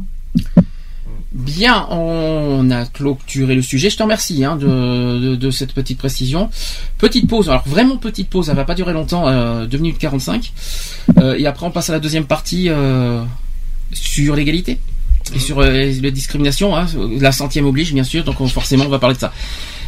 Bien, 1.32 1.86
on 1.88 2.70
a 2.70 2.84
clôturé 2.84 3.54
le 3.54 3.62
sujet. 3.62 3.88
Je 3.88 3.96
te 3.96 4.02
remercie 4.02 4.44
hein, 4.44 4.56
de, 4.56 4.66
de, 5.30 5.34
de 5.34 5.50
cette 5.50 5.72
petite 5.72 5.96
précision. 5.96 6.50
Petite 6.98 7.26
pause, 7.26 7.48
alors 7.48 7.66
vraiment 7.66 7.96
petite 7.96 8.28
pause, 8.28 8.50
elle 8.50 8.56
va 8.56 8.64
pas 8.66 8.74
durer 8.74 8.92
longtemps, 8.92 9.28
euh, 9.28 9.64
2 9.64 9.78
minutes 9.78 9.98
45. 9.98 10.52
Euh, 11.18 11.36
et 11.38 11.46
après 11.46 11.64
on 11.64 11.70
passe 11.70 11.88
à 11.88 11.94
la 11.94 12.00
deuxième 12.00 12.26
partie 12.26 12.66
euh, 12.68 13.22
sur 13.92 14.36
l'égalité 14.36 14.78
et 15.34 15.38
sur 15.38 15.60
euh, 15.60 15.92
la 16.02 16.10
discrimination. 16.10 16.76
Hein, 16.76 16.86
la 17.20 17.32
centième 17.32 17.66
oblige 17.66 17.92
bien 17.92 18.04
sûr, 18.04 18.24
donc 18.24 18.40
on- 18.40 18.48
forcément 18.48 18.84
on 18.84 18.88
va 18.88 18.98
parler 18.98 19.16
de 19.16 19.20
ça. 19.20 19.32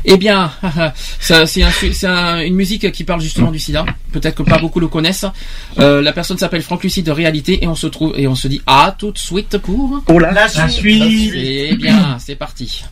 Eh 0.04 0.16
bien, 0.16 0.50
ça, 1.20 1.44
c'est 1.46 1.62
un 1.62 1.70
un- 2.04 2.40
une 2.40 2.54
musique 2.54 2.90
qui 2.92 3.04
parle 3.04 3.20
justement 3.20 3.50
du 3.50 3.58
sida. 3.58 3.84
Peut-être 4.12 4.36
que 4.36 4.42
pas 4.44 4.58
beaucoup 4.58 4.78
le 4.80 4.86
connaissent. 4.88 5.26
Euh, 5.80 6.00
la 6.02 6.12
personne 6.12 6.38
s'appelle 6.38 6.62
Franck 6.62 6.84
Lucide 6.84 7.06
de 7.06 7.10
Réalité 7.10 7.62
et 7.62 7.66
on 7.66 7.74
se 7.74 7.86
trouve 7.88 8.14
et 8.16 8.28
on 8.28 8.34
se 8.36 8.46
dit 8.48 8.60
à 8.66 8.94
tout 8.96 9.10
de 9.10 9.18
suite 9.18 9.58
pour 9.58 10.00
Pour 10.06 10.20
la, 10.20 10.32
La 10.32 10.48
suite. 10.68 11.32
Eh 11.34 11.76
bien, 11.76 12.16
c'est 12.24 12.36
parti. 12.36 12.84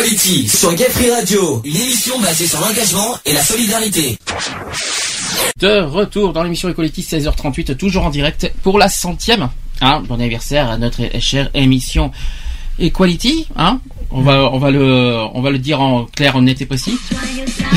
Equality 0.00 0.48
sur 0.48 0.74
Gay 0.74 0.88
Free 0.88 1.10
Radio, 1.10 1.60
une 1.62 1.76
émission 1.76 2.18
basée 2.20 2.46
sur 2.46 2.58
l'engagement 2.58 3.18
et 3.26 3.34
la 3.34 3.42
solidarité. 3.42 4.16
De 5.58 5.82
retour 5.82 6.32
dans 6.32 6.42
l'émission 6.42 6.70
Equality 6.70 7.02
16h38, 7.02 7.76
toujours 7.76 8.06
en 8.06 8.10
direct 8.10 8.50
pour 8.62 8.78
la 8.78 8.88
centième. 8.88 9.50
Hein, 9.82 10.02
bon 10.08 10.14
anniversaire 10.14 10.70
à 10.70 10.78
notre 10.78 11.02
chère 11.20 11.50
émission 11.52 12.12
Equality. 12.78 13.46
Hein, 13.56 13.80
on 14.10 14.22
va, 14.22 14.50
on 14.50 14.58
va 14.58 14.70
le, 14.70 15.16
on 15.34 15.42
va 15.42 15.50
le 15.50 15.58
dire 15.58 15.82
en 15.82 16.06
clair, 16.06 16.34
en 16.34 16.40
net 16.42 16.62
et 16.62 16.66
précis. 16.66 16.96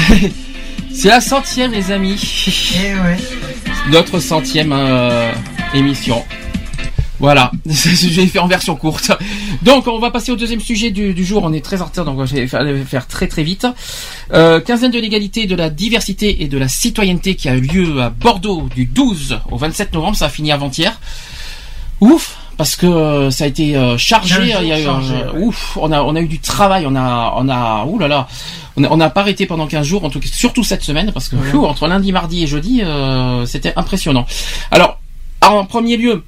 C'est 0.94 1.10
la 1.10 1.20
centième, 1.20 1.74
les 1.74 1.92
amis. 1.92 2.22
Notre 3.92 4.22
centième 4.22 4.72
euh, 4.72 5.34
émission. 5.74 6.24
Voilà, 7.24 7.52
j'ai 7.66 8.28
fait 8.28 8.40
en 8.40 8.48
version 8.48 8.76
courte. 8.76 9.10
Donc, 9.62 9.88
on 9.88 9.98
va 9.98 10.12
passer 10.12 10.34
au 10.34 10.36
deuxième 10.36 10.60
sujet 10.60 10.92
du, 10.92 11.14
du 11.14 11.24
jour. 11.24 11.42
On 11.46 11.54
est 11.54 11.64
très 11.64 11.82
en 11.82 11.86
retard, 11.86 12.04
donc 12.04 12.22
je 12.26 12.36
vais 12.36 12.48
faire, 12.48 12.66
faire 12.86 13.08
très 13.08 13.28
très 13.28 13.44
vite. 13.44 13.66
Euh, 14.34 14.60
quinzaine 14.60 14.92
de 14.92 15.00
l'égalité, 15.00 15.46
de 15.48 15.56
la 15.56 15.70
diversité 15.70 16.44
et 16.44 16.50
de 16.50 16.58
la 16.58 16.68
citoyenneté 16.68 17.36
qui 17.36 17.48
a 17.48 17.56
eu 17.56 17.62
lieu 17.62 18.02
à 18.02 18.10
Bordeaux 18.10 18.68
du 18.76 18.84
12 18.86 19.40
au 19.50 19.56
27 19.58 19.94
novembre. 19.94 20.18
Ça 20.18 20.26
a 20.26 20.30
fini 20.30 20.52
avant-hier. 20.52 21.00
Ouf, 22.02 22.36
parce 22.58 22.76
que 22.76 23.30
ça 23.30 23.46
a 23.46 23.48
été 23.48 23.78
euh, 23.78 23.98
chargé. 23.98 24.36
Quinze 24.36 24.52
jours 24.52 24.62
Il 24.62 24.68
y 24.68 24.74
a 24.74 24.82
eu, 24.82 24.84
chargé, 24.84 25.14
euh, 25.16 25.32
ouais. 25.32 25.46
ouf, 25.46 25.78
on 25.80 25.94
a 25.94 26.02
on 26.04 26.18
a 26.18 26.20
eu 26.20 26.28
du 26.28 26.40
travail. 26.40 26.84
On 26.86 26.94
a 26.94 27.36
on 27.38 27.48
a 27.48 27.86
ouh 27.86 28.00
là 28.00 28.10
là. 28.10 28.28
On 28.76 28.98
n'a 28.98 29.10
pas 29.10 29.22
arrêté 29.22 29.46
pendant 29.46 29.68
15 29.68 29.88
jours, 29.88 30.04
en 30.04 30.10
tout 30.10 30.20
cas, 30.20 30.28
surtout 30.30 30.66
cette 30.66 30.84
semaine, 30.84 31.14
parce 31.14 31.30
que 31.30 31.38
Ouais. 31.38 31.56
entre 31.68 31.88
lundi, 31.88 32.12
mardi 32.12 32.44
et 32.44 32.48
jeudi, 32.48 32.82
euh, 32.84 33.46
c'était 33.46 33.72
impressionnant. 33.78 34.26
Alors, 34.72 35.00
en 35.42 35.64
premier 35.64 35.96
lieu, 35.96 36.22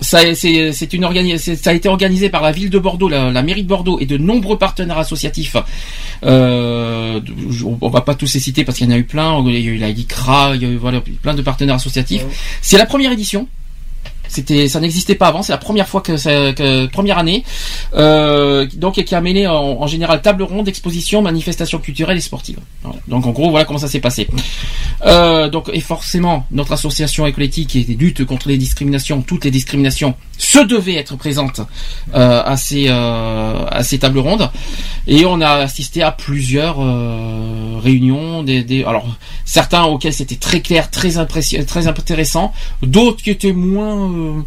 ça, 0.00 0.34
c'est, 0.34 0.72
c'est 0.72 0.92
une 0.92 1.04
organi- 1.04 1.38
c'est- 1.38 1.56
ça 1.56 1.70
a 1.70 1.72
été 1.74 1.88
organisé 1.88 2.28
par 2.30 2.42
la 2.42 2.52
ville 2.52 2.70
de 2.70 2.78
Bordeaux, 2.78 3.08
la, 3.08 3.30
la 3.30 3.42
mairie 3.42 3.62
de 3.62 3.68
Bordeaux 3.68 3.98
et 4.00 4.06
de 4.06 4.16
nombreux 4.16 4.58
partenaires 4.58 4.98
associatifs. 4.98 5.56
Euh, 6.24 7.20
on 7.80 7.88
va 7.88 8.00
pas 8.00 8.14
tous 8.14 8.32
les 8.34 8.40
citer 8.40 8.64
parce 8.64 8.78
qu'il 8.78 8.86
y 8.88 8.92
en 8.92 8.94
a 8.94 8.98
eu 8.98 9.04
plein. 9.04 9.42
Il 9.46 9.52
y 9.52 9.68
a 9.68 9.72
eu 9.72 9.76
la 9.78 9.88
ICRA, 9.90 10.52
il 10.54 10.62
y 10.62 10.64
a 10.64 10.68
eu 10.68 10.76
voilà, 10.76 11.00
plein 11.22 11.34
de 11.34 11.42
partenaires 11.42 11.76
associatifs. 11.76 12.22
C'est 12.60 12.78
la 12.78 12.86
première 12.86 13.12
édition. 13.12 13.48
C'était, 14.32 14.66
ça 14.66 14.80
n'existait 14.80 15.14
pas 15.14 15.26
avant. 15.26 15.42
C'est 15.42 15.52
la 15.52 15.58
première 15.58 15.86
fois 15.86 16.00
que, 16.00 16.86
première 16.86 17.18
année. 17.18 17.44
Euh, 17.94 18.66
donc 18.74 18.96
et 18.96 19.04
qui 19.04 19.14
a 19.14 19.20
mêlé 19.20 19.46
en, 19.46 19.86
général 19.86 20.22
table 20.22 20.42
ronde, 20.42 20.68
exposition, 20.68 21.20
manifestations 21.20 21.78
culturelles 21.78 22.16
et 22.16 22.22
sportives. 22.22 22.58
Voilà. 22.82 22.98
Donc 23.08 23.26
en 23.26 23.32
gros 23.32 23.50
voilà 23.50 23.66
comment 23.66 23.78
ça 23.78 23.88
s'est 23.88 24.00
passé. 24.00 24.26
Euh, 25.04 25.50
donc 25.50 25.68
et 25.72 25.80
forcément 25.80 26.46
notre 26.50 26.72
association 26.72 27.26
écologique 27.26 27.68
qui 27.68 27.82
lutte 27.98 28.24
contre 28.24 28.48
les 28.48 28.56
discriminations, 28.56 29.20
toutes 29.20 29.44
les 29.44 29.50
discriminations, 29.50 30.14
se 30.38 30.60
devait 30.60 30.94
être 30.94 31.16
présente 31.16 31.60
euh, 32.14 32.42
à 32.42 32.56
ces 32.56 32.88
à 32.88 33.82
ces 33.82 33.98
tables 33.98 34.18
rondes 34.18 34.50
et 35.06 35.26
on 35.26 35.40
a 35.42 35.56
assisté 35.56 36.02
à 36.02 36.10
plusieurs 36.12 36.78
réunions 37.82 38.42
des, 38.42 38.62
des 38.62 38.84
alors 38.84 39.06
certains 39.44 39.82
auxquels 39.84 40.14
c'était 40.14 40.36
très 40.36 40.60
clair, 40.60 40.90
très 40.90 41.18
impression, 41.18 41.62
très 41.64 41.86
intéressant, 41.86 42.52
d'autres 42.82 43.22
qui 43.22 43.30
étaient 43.30 43.52
moins 43.52 44.08
euh, 44.22 44.42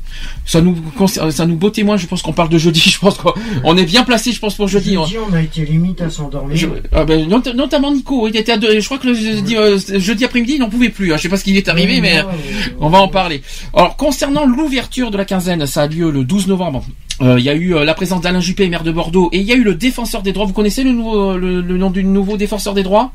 ça 0.46 0.62
nous 0.62 0.76
concer- 0.98 1.32
ça 1.32 1.46
nous 1.46 1.56
bottait 1.56 1.84
moins, 1.84 1.98
je 1.98 2.08
pense 2.08 2.22
qu'on 2.22 2.34
parle 2.34 2.50
de 2.50 2.58
jeudi, 2.58 2.80
je 2.90 3.00
pense 3.00 3.18
qu'on 3.18 3.34
on 3.64 3.78
est 3.78 3.86
bien 3.86 4.04
placé 4.04 4.32
je 4.32 4.40
pense 4.40 4.56
pour 4.56 4.68
jeudi. 4.68 4.94
Jeudi, 4.96 5.18
on 5.30 5.34
a 5.34 5.42
été 5.42 5.66
limite 5.66 6.02
à 6.02 6.10
s'endormir. 6.10 6.70
Ah 6.92 7.04
ben, 7.06 7.28
not- 7.28 7.54
notamment 7.54 7.92
Nico, 7.94 8.28
il 8.28 8.36
était 8.38 8.54
à 8.54 8.58
deux- 8.58 8.80
je 8.80 8.86
crois 8.86 8.98
que 8.98 9.08
le 9.08 9.14
jeudi, 9.14 9.56
euh, 9.56 9.78
jeudi 9.98 10.26
après-midi 10.26 10.54
il 10.56 10.60
n'en 10.60 10.70
pouvait 10.70 10.90
plus. 10.90 11.14
hein. 11.14 11.18
Je 11.18 11.24
sais 11.24 11.30
pas 11.30 11.38
ce 11.38 11.44
qui 11.44 11.52
lui 11.52 11.58
est 11.58 11.70
arrivé, 11.70 11.96
Oui, 11.96 12.02
mais 12.02 12.22
non, 12.24 12.30
euh, 12.30 12.72
on 12.80 12.90
va 12.90 13.00
en 13.00 13.08
parler. 13.08 13.42
Alors 13.74 13.96
concernant 13.98 14.46
l'ouverture 14.46 15.12
de 15.12 15.18
la 15.18 15.26
quinzaine, 15.26 15.66
ça 15.66 15.84
a 15.84 15.88
lieu 15.88 16.12
le 16.12 16.24
12 16.24 16.48
novembre. 16.48 16.86
Euh, 17.22 17.40
Il 17.40 17.46
y 17.46 17.50
a 17.50 17.54
eu 17.56 17.74
euh, 17.76 17.86
la 17.86 17.94
présence 17.94 18.22
d'Alain 18.22 18.42
Juppé, 18.42 18.68
maire 18.68 18.84
de 18.84 18.92
Bordeaux, 18.92 19.30
et 19.32 19.40
il 19.40 19.46
y 19.46 19.52
a 19.54 19.56
eu 19.56 19.64
le 19.64 19.74
défenseur 19.76 20.22
des 20.22 20.34
droits. 20.34 20.46
Vous 20.46 20.54
connaissez 20.54 20.84
le, 20.84 20.92
nouveau, 20.92 21.38
le, 21.38 21.62
le 21.62 21.78
nom 21.78 21.90
du 21.90 22.04
nouveau 22.04 22.36
défenseur 22.38 22.74
des 22.74 22.84
droits? 22.84 23.12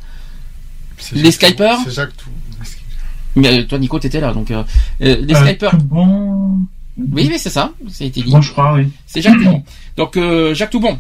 Les 1.13 1.31
Skypers? 1.31 1.79
C'est 1.85 1.93
Jacques 1.95 2.17
Tout. 2.17 2.31
Mais 3.37 3.61
euh, 3.61 3.65
toi 3.65 3.79
Nico, 3.79 3.99
t'étais 3.99 4.21
là, 4.21 4.33
donc 4.33 4.51
euh, 4.51 4.63
euh, 5.03 5.17
les 5.21 5.35
Euh, 5.35 5.45
Skypers. 5.47 5.77
Bon. 5.77 6.59
Oui, 7.13 7.29
oui, 7.31 7.39
c'est 7.39 7.51
ça. 7.51 7.73
Ça 7.89 8.05
a 8.05 8.07
été 8.07 8.23
dit. 8.23 8.31
Bon, 8.31 8.43
je 8.43 8.53
crois, 8.53 8.75
oui. 8.75 8.89
C'est 9.07 9.23
Jacques 9.23 9.39
Toubon. 9.39 9.63
Donc 9.97 10.17
euh, 10.17 10.55
Jacques 10.55 10.71
Toubon 10.71 10.99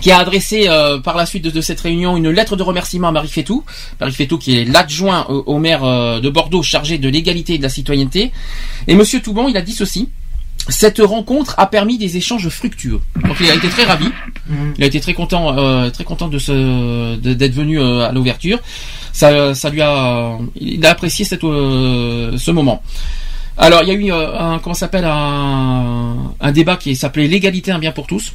qui 0.00 0.10
a 0.12 0.18
adressé 0.18 0.66
euh, 0.68 0.98
par 0.98 1.16
la 1.16 1.26
suite 1.26 1.42
de, 1.44 1.50
de 1.50 1.60
cette 1.60 1.80
réunion 1.80 2.16
une 2.16 2.30
lettre 2.30 2.54
de 2.56 2.62
remerciement 2.62 3.08
à 3.08 3.12
Marie 3.12 3.28
Fétou. 3.28 3.64
Marie 4.00 4.12
Fétou 4.12 4.38
qui 4.38 4.58
est 4.58 4.64
l'adjoint 4.64 5.24
au, 5.28 5.42
au 5.46 5.58
maire 5.58 5.82
euh, 5.82 6.20
de 6.20 6.28
Bordeaux 6.28 6.62
chargé 6.62 6.98
de 6.98 7.08
l'égalité 7.08 7.54
et 7.54 7.58
de 7.58 7.62
la 7.62 7.68
citoyenneté. 7.68 8.30
Et 8.86 8.94
Monsieur 8.94 9.20
Toubon, 9.20 9.48
il 9.48 9.56
a 9.56 9.62
dit 9.62 9.72
ceci. 9.72 10.08
Cette 10.68 10.98
rencontre 10.98 11.54
a 11.56 11.66
permis 11.66 11.96
des 11.96 12.16
échanges 12.16 12.48
fructueux. 12.50 13.00
Donc 13.24 13.36
il 13.40 13.50
a 13.50 13.54
été 13.54 13.68
très 13.68 13.84
ravi. 13.84 14.06
Il 14.76 14.84
a 14.84 14.86
été 14.86 15.00
très 15.00 15.14
content, 15.14 15.56
euh, 15.56 15.88
très 15.90 16.04
content 16.04 16.28
de 16.28 17.16
d'être 17.32 17.54
venu 17.54 17.80
à 17.80 18.12
l'ouverture. 18.12 18.58
Ça, 19.12 19.54
ça 19.54 19.70
lui 19.70 19.80
a, 19.82 20.38
il 20.56 20.84
a 20.84 20.90
apprécié 20.90 21.24
cette, 21.24 21.44
euh, 21.44 22.36
ce 22.36 22.50
moment. 22.50 22.82
Alors 23.56 23.82
il 23.82 23.88
y 23.88 23.90
a 23.90 23.94
eu 23.94 24.12
euh, 24.12 24.38
un, 24.38 24.58
comment 24.60 24.74
s'appelle 24.74 25.04
un, 25.04 26.32
un 26.40 26.52
débat 26.52 26.76
qui 26.76 26.94
s'appelait 26.94 27.26
l'égalité 27.26 27.72
un 27.72 27.78
bien 27.78 27.92
pour 27.92 28.06
tous. 28.06 28.32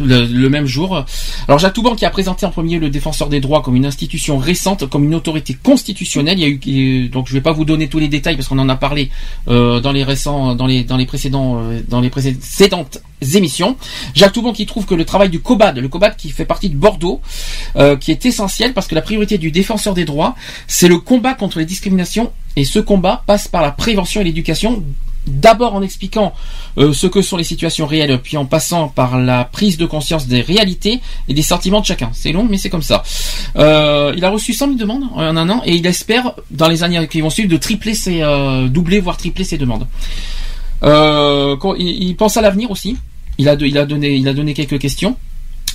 Le, 0.00 0.48
même 0.48 0.66
jour. 0.66 1.04
Alors 1.46 1.58
Jacques 1.58 1.74
Toubon 1.74 1.94
qui 1.94 2.04
a 2.04 2.10
présenté 2.10 2.44
en 2.46 2.50
premier 2.50 2.78
le 2.78 2.90
défenseur 2.90 3.28
des 3.28 3.40
droits 3.40 3.62
comme 3.62 3.76
une 3.76 3.86
institution 3.86 4.38
récente, 4.38 4.88
comme 4.88 5.04
une 5.04 5.14
autorité 5.14 5.56
constitutionnelle. 5.60 6.38
Il 6.38 6.42
y 6.42 6.44
a 6.44 6.72
eu 6.72 7.08
donc 7.08 7.28
je 7.28 7.32
vais 7.32 7.40
pas 7.40 7.52
vous 7.52 7.64
donner 7.64 7.88
tous 7.88 8.00
les 8.00 8.08
détails 8.08 8.36
parce 8.36 8.48
qu'on 8.48 8.58
en 8.58 8.68
a 8.68 8.76
parlé 8.76 9.10
euh, 9.48 9.80
dans 9.80 9.92
les 9.92 10.02
récents, 10.02 10.54
dans 10.54 10.66
les 10.66 10.82
dans 10.82 10.96
les 10.96 11.06
précédents, 11.06 11.60
euh, 11.60 11.80
dans 11.88 12.00
les 12.00 12.10
précédentes 12.10 12.98
émissions. 13.34 13.76
Jacques 14.14 14.32
Toubon 14.32 14.52
qui 14.52 14.66
trouve 14.66 14.84
que 14.84 14.94
le 14.94 15.04
travail 15.04 15.30
du 15.30 15.40
COBAD, 15.40 15.78
le 15.78 15.88
COBAD 15.88 16.16
qui 16.16 16.30
fait 16.30 16.44
partie 16.44 16.68
de 16.68 16.76
Bordeaux, 16.76 17.20
euh, 17.76 17.96
qui 17.96 18.10
est 18.10 18.26
essentiel 18.26 18.72
parce 18.72 18.86
que 18.86 18.94
la 18.94 19.02
priorité 19.02 19.38
du 19.38 19.50
défenseur 19.50 19.94
des 19.94 20.04
droits, 20.04 20.34
c'est 20.66 20.88
le 20.88 20.98
combat 20.98 21.34
contre 21.34 21.58
les 21.58 21.64
discriminations 21.64 22.32
et 22.56 22.64
ce 22.64 22.78
combat 22.78 23.22
passe 23.26 23.48
par 23.48 23.62
la 23.62 23.70
prévention 23.70 24.20
et 24.20 24.24
l'éducation. 24.24 24.82
D'abord 25.26 25.74
en 25.74 25.82
expliquant 25.82 26.34
euh, 26.76 26.92
ce 26.92 27.06
que 27.06 27.22
sont 27.22 27.36
les 27.36 27.44
situations 27.44 27.86
réelles, 27.86 28.20
puis 28.22 28.36
en 28.36 28.44
passant 28.44 28.88
par 28.88 29.18
la 29.18 29.44
prise 29.44 29.78
de 29.78 29.86
conscience 29.86 30.26
des 30.26 30.42
réalités 30.42 31.00
et 31.28 31.34
des 31.34 31.42
sentiments 31.42 31.80
de 31.80 31.86
chacun. 31.86 32.10
C'est 32.12 32.32
long, 32.32 32.46
mais 32.48 32.58
c'est 32.58 32.68
comme 32.68 32.82
ça. 32.82 33.02
Euh, 33.56 34.12
il 34.16 34.24
a 34.24 34.30
reçu 34.30 34.52
100 34.52 34.66
000 34.66 34.78
demandes 34.78 35.04
en 35.14 35.36
un 35.36 35.48
an 35.48 35.62
et 35.64 35.76
il 35.76 35.86
espère, 35.86 36.34
dans 36.50 36.68
les 36.68 36.82
années 36.82 37.08
qui 37.08 37.20
vont 37.22 37.30
suivre, 37.30 37.48
de 37.48 37.56
tripler 37.56 37.94
ses, 37.94 38.20
euh, 38.22 38.68
doubler 38.68 39.00
voire 39.00 39.16
tripler 39.16 39.44
ses 39.44 39.56
demandes. 39.56 39.86
Euh, 40.82 41.56
il, 41.78 42.14
pense 42.16 42.36
à 42.36 42.42
l'avenir 42.42 42.70
aussi. 42.70 42.98
Il 43.38 43.48
a, 43.48 43.54
il 43.54 43.78
a 43.78 43.86
donné, 43.86 44.16
il 44.16 44.28
a 44.28 44.34
donné 44.34 44.52
quelques 44.52 44.78
questions. 44.78 45.16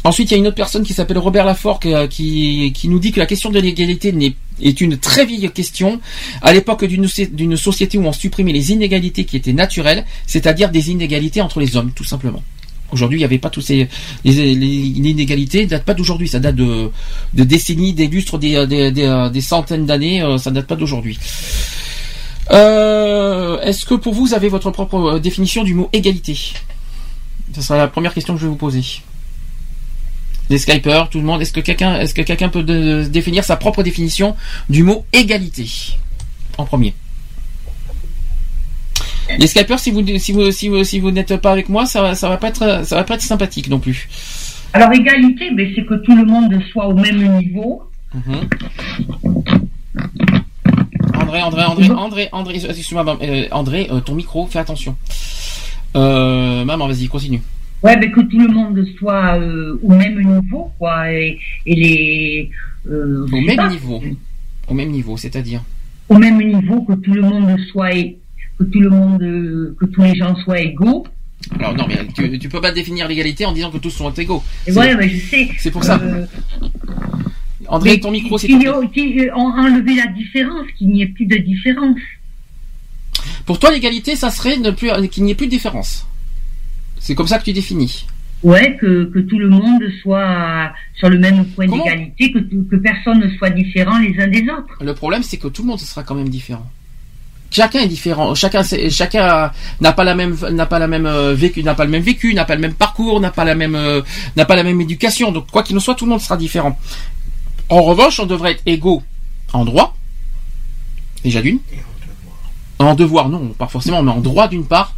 Ensuite, 0.03 0.31
il 0.31 0.33
y 0.33 0.35
a 0.35 0.37
une 0.37 0.47
autre 0.47 0.55
personne 0.55 0.83
qui 0.83 0.93
s'appelle 0.93 1.17
Robert 1.17 1.45
Lafort 1.45 1.79
qui, 1.79 1.93
qui, 2.09 2.71
qui 2.73 2.87
nous 2.87 2.99
dit 2.99 3.11
que 3.11 3.19
la 3.19 3.25
question 3.25 3.49
de 3.49 3.59
l'égalité 3.59 4.11
n'est- 4.11 4.35
est 4.61 4.81
une 4.81 4.97
très 4.97 5.25
vieille 5.25 5.49
question. 5.51 5.99
À 6.41 6.53
l'époque 6.53 6.85
d'une 6.85 7.57
société 7.57 7.97
où 7.97 8.05
on 8.05 8.13
supprimait 8.13 8.53
les 8.53 8.71
inégalités 8.71 9.25
qui 9.25 9.37
étaient 9.37 9.53
naturelles, 9.53 10.05
c'est-à-dire 10.25 10.69
des 10.69 10.91
inégalités 10.91 11.41
entre 11.41 11.59
les 11.59 11.75
hommes, 11.77 11.91
tout 11.91 12.03
simplement. 12.03 12.43
Aujourd'hui, 12.91 13.17
il 13.17 13.21
n'y 13.21 13.25
avait 13.25 13.37
pas 13.37 13.49
tous 13.49 13.61
ces 13.61 13.87
les, 14.23 14.33
inégalités 14.33 15.65
datent 15.65 15.83
pas 15.83 15.93
d'aujourd'hui, 15.93 16.27
ça 16.27 16.39
date 16.39 16.55
de, 16.55 16.91
décennies, 17.33 17.93
des 17.93 18.07
lustres, 18.07 18.39
des 18.39 19.41
centaines 19.41 19.85
d'années, 19.85 20.23
euh, 20.23 20.37
ça 20.37 20.51
date 20.51 20.65
pas 20.65 20.75
d'aujourd'hui. 20.75 21.19
Euh, 22.51 23.59
Est-ce 23.61 23.85
que 23.85 23.93
pour 23.93 24.13
vous, 24.13 24.25
vous 24.27 24.33
avez 24.33 24.49
votre 24.49 24.71
propre 24.71 24.95
euh, 24.95 25.19
définition 25.19 25.63
du 25.63 25.75
mot 25.75 25.89
égalité? 25.93 26.35
Ce 27.53 27.61
sera 27.61 27.77
la 27.77 27.87
première 27.87 28.13
question 28.13 28.33
que 28.33 28.39
je 28.39 28.45
vais 28.45 28.49
vous 28.49 28.55
poser. 28.55 28.83
Les 30.49 30.57
Skypers, 30.57 31.09
tout 31.09 31.19
le 31.19 31.25
monde, 31.25 31.41
est-ce 31.41 31.53
que 31.53 31.59
quelqu'un 31.59 31.99
est-ce 31.99 32.13
que 32.13 32.21
quelqu'un 32.21 32.49
peut 32.49 32.63
de- 32.63 33.07
définir 33.07 33.43
sa 33.43 33.55
propre 33.55 33.83
définition 33.83 34.35
du 34.69 34.83
mot 34.83 35.05
égalité 35.13 35.67
En 36.57 36.65
premier? 36.65 36.93
Les 39.37 39.45
Skypers, 39.47 39.79
si 39.79 39.91
vous 39.91 40.03
si 40.17 40.31
vous 40.31 40.51
si 40.51 40.69
vous, 40.69 40.83
si 40.83 40.99
vous 40.99 41.11
n'êtes 41.11 41.35
pas 41.37 41.51
avec 41.51 41.69
moi, 41.69 41.85
ça 41.85 42.01
va 42.01 42.15
ça 42.15 42.29
va 42.29 42.37
pas 42.37 42.47
être 42.47 42.83
ça 42.83 42.95
va 42.95 43.03
pas 43.03 43.13
être 43.15 43.21
sympathique 43.21 43.69
non 43.69 43.79
plus. 43.79 44.09
Alors, 44.73 44.91
égalité, 44.93 45.49
ben, 45.55 45.71
c'est 45.75 45.83
que 45.85 45.95
tout 45.95 46.15
le 46.15 46.25
monde 46.25 46.53
soit 46.71 46.87
au 46.87 46.93
même 46.93 47.37
niveau. 47.39 47.83
Ah 48.13 48.17
André, 51.21 51.41
André, 51.41 51.63
André, 51.63 51.89
André, 51.91 52.29
André, 52.31 52.55
excuse-moi, 52.55 53.17
euh, 53.21 53.47
André, 53.51 53.87
euh, 53.91 53.99
ton 53.99 54.15
micro, 54.15 54.47
fais 54.47 54.59
attention. 54.59 54.95
Euh, 55.95 56.63
maman, 56.65 56.87
vas-y, 56.87 57.07
continue. 57.07 57.41
Ouais, 57.81 57.95
mais 57.97 58.11
que 58.11 58.19
tout 58.21 58.37
le 58.39 58.47
monde 58.49 58.85
soit 58.97 59.37
euh, 59.39 59.79
au 59.81 59.93
même 59.93 60.21
niveau, 60.21 60.71
quoi, 60.77 61.11
et, 61.13 61.39
et 61.65 61.75
les. 61.75 62.51
euh, 62.89 63.25
Au 63.31 63.41
même 63.41 63.55
pas, 63.55 63.69
niveau. 63.69 64.01
Au 64.67 64.73
même 64.73 64.89
niveau, 64.89 65.15
c'est-à-dire. 65.17 65.63
Au 66.09 66.17
même 66.17 66.37
niveau, 66.41 66.81
que 66.81 66.93
tout 66.93 67.13
le 67.13 67.21
monde 67.21 67.57
soit, 67.71 67.91
que 68.57 68.63
tout 68.65 68.79
le 68.81 68.89
monde, 68.89 69.21
euh, 69.21 69.75
que 69.79 69.85
tous 69.85 70.01
les 70.01 70.15
gens 70.15 70.35
soient 70.37 70.59
égaux. 70.59 71.05
Alors 71.57 71.73
non, 71.73 71.85
mais 71.87 71.99
tu, 72.13 72.37
tu 72.37 72.49
peux 72.49 72.59
pas 72.59 72.73
définir 72.73 73.07
l'égalité 73.07 73.45
en 73.45 73.53
disant 73.53 73.71
que 73.71 73.77
tous 73.77 73.91
sont 73.91 74.11
égaux. 74.11 74.43
Ouais, 74.75 74.93
mais 74.95 75.07
je 75.07 75.17
sais. 75.25 75.49
C'est 75.57 75.71
pour 75.71 75.83
ça. 75.85 75.97
Euh, 76.03 76.25
André, 77.67 77.91
mais 77.91 77.99
ton 77.99 78.11
micro, 78.11 78.37
c'est 78.37 78.47
qu'il 78.47 78.61
y 78.61 78.65
ait- 78.65 78.89
qu'il 78.93 79.09
y 79.15 79.19
ait- 79.21 79.31
en- 79.31 79.57
enlever 79.57 79.95
la 79.95 80.07
différence, 80.07 80.65
qu'il 80.77 80.89
n'y 80.89 81.01
ait 81.03 81.07
plus 81.07 81.25
de 81.27 81.37
différence. 81.37 81.97
Pour 83.45 83.59
toi, 83.59 83.71
l'égalité, 83.71 84.15
ça 84.15 84.29
serait 84.31 84.57
ne 84.57 84.71
plus 84.71 84.89
qu'il 85.11 85.23
n'y 85.23 85.31
ait 85.31 85.35
plus 85.35 85.45
de 85.47 85.51
différence. 85.51 86.05
C'est 86.99 87.15
comme 87.15 87.27
ça 87.27 87.39
que 87.39 87.45
tu 87.45 87.53
définis. 87.53 88.05
Ouais, 88.41 88.77
que, 88.79 89.05
que 89.05 89.19
tout 89.19 89.37
le 89.37 89.49
monde 89.49 89.83
soit 90.01 90.71
sur 90.95 91.09
le 91.09 91.17
même 91.17 91.45
point 91.47 91.67
d'égalité, 91.67 92.31
que, 92.31 92.75
personne 92.77 93.19
ne 93.19 93.29
soit 93.37 93.49
différent 93.49 93.99
les 93.99 94.17
uns 94.21 94.27
des 94.27 94.43
autres. 94.43 94.81
Le 94.81 94.93
problème, 94.93 95.23
c'est 95.23 95.37
que 95.37 95.49
tout 95.49 95.63
le 95.63 95.67
monde 95.69 95.79
sera 95.79 96.03
quand 96.03 96.15
même 96.15 96.29
différent. 96.29 96.65
Chacun 97.51 97.79
est 97.79 97.87
différent. 97.87 98.35
Chacun, 98.35 98.61
chacun 98.89 99.51
n'a 99.81 99.91
pas 99.91 100.03
la 100.03 100.15
même, 100.15 100.37
n'a 100.51 100.65
pas 100.67 100.79
la 100.79 100.87
même 100.87 101.07
euh, 101.07 101.33
vécu, 101.33 101.63
n'a 101.63 101.73
pas 101.73 101.83
le 101.83 101.89
même 101.89 102.03
vécu, 102.03 102.33
n'a 102.33 102.45
pas 102.45 102.55
le 102.55 102.61
même 102.61 102.75
parcours, 102.75 103.19
n'a 103.19 103.31
pas 103.31 103.43
la 103.43 103.55
même, 103.55 103.75
euh, 103.75 104.01
n'a 104.37 104.45
pas 104.45 104.55
la 104.55 104.63
même 104.63 104.79
éducation. 104.79 105.31
Donc, 105.31 105.47
quoi 105.51 105.63
qu'il 105.63 105.75
en 105.75 105.79
soit, 105.79 105.95
tout 105.95 106.05
le 106.05 106.11
monde 106.11 106.21
sera 106.21 106.37
différent. 106.37 106.77
En 107.67 107.81
revanche, 107.81 108.19
on 108.19 108.25
devrait 108.25 108.51
être 108.51 108.63
égaux 108.65 109.03
en 109.51 109.65
droit, 109.65 109.97
déjà 111.23 111.41
d'une. 111.41 111.59
En 112.77 112.93
devoir, 112.93 113.27
non, 113.29 113.47
pas 113.49 113.67
forcément, 113.67 114.01
mais 114.01 114.11
en 114.11 114.21
droit 114.21 114.47
d'une 114.47 114.65
part, 114.65 114.95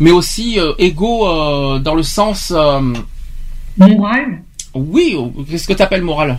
mais 0.00 0.10
aussi 0.10 0.58
euh, 0.58 0.72
égaux 0.78 1.26
euh, 1.28 1.78
dans 1.78 1.94
le 1.94 2.02
sens 2.02 2.52
euh, 2.54 2.80
moral. 3.78 4.42
Oui, 4.74 5.16
qu'est-ce 5.50 5.66
que 5.68 5.72
tu 5.74 5.82
appelles 5.82 6.02
moral 6.02 6.38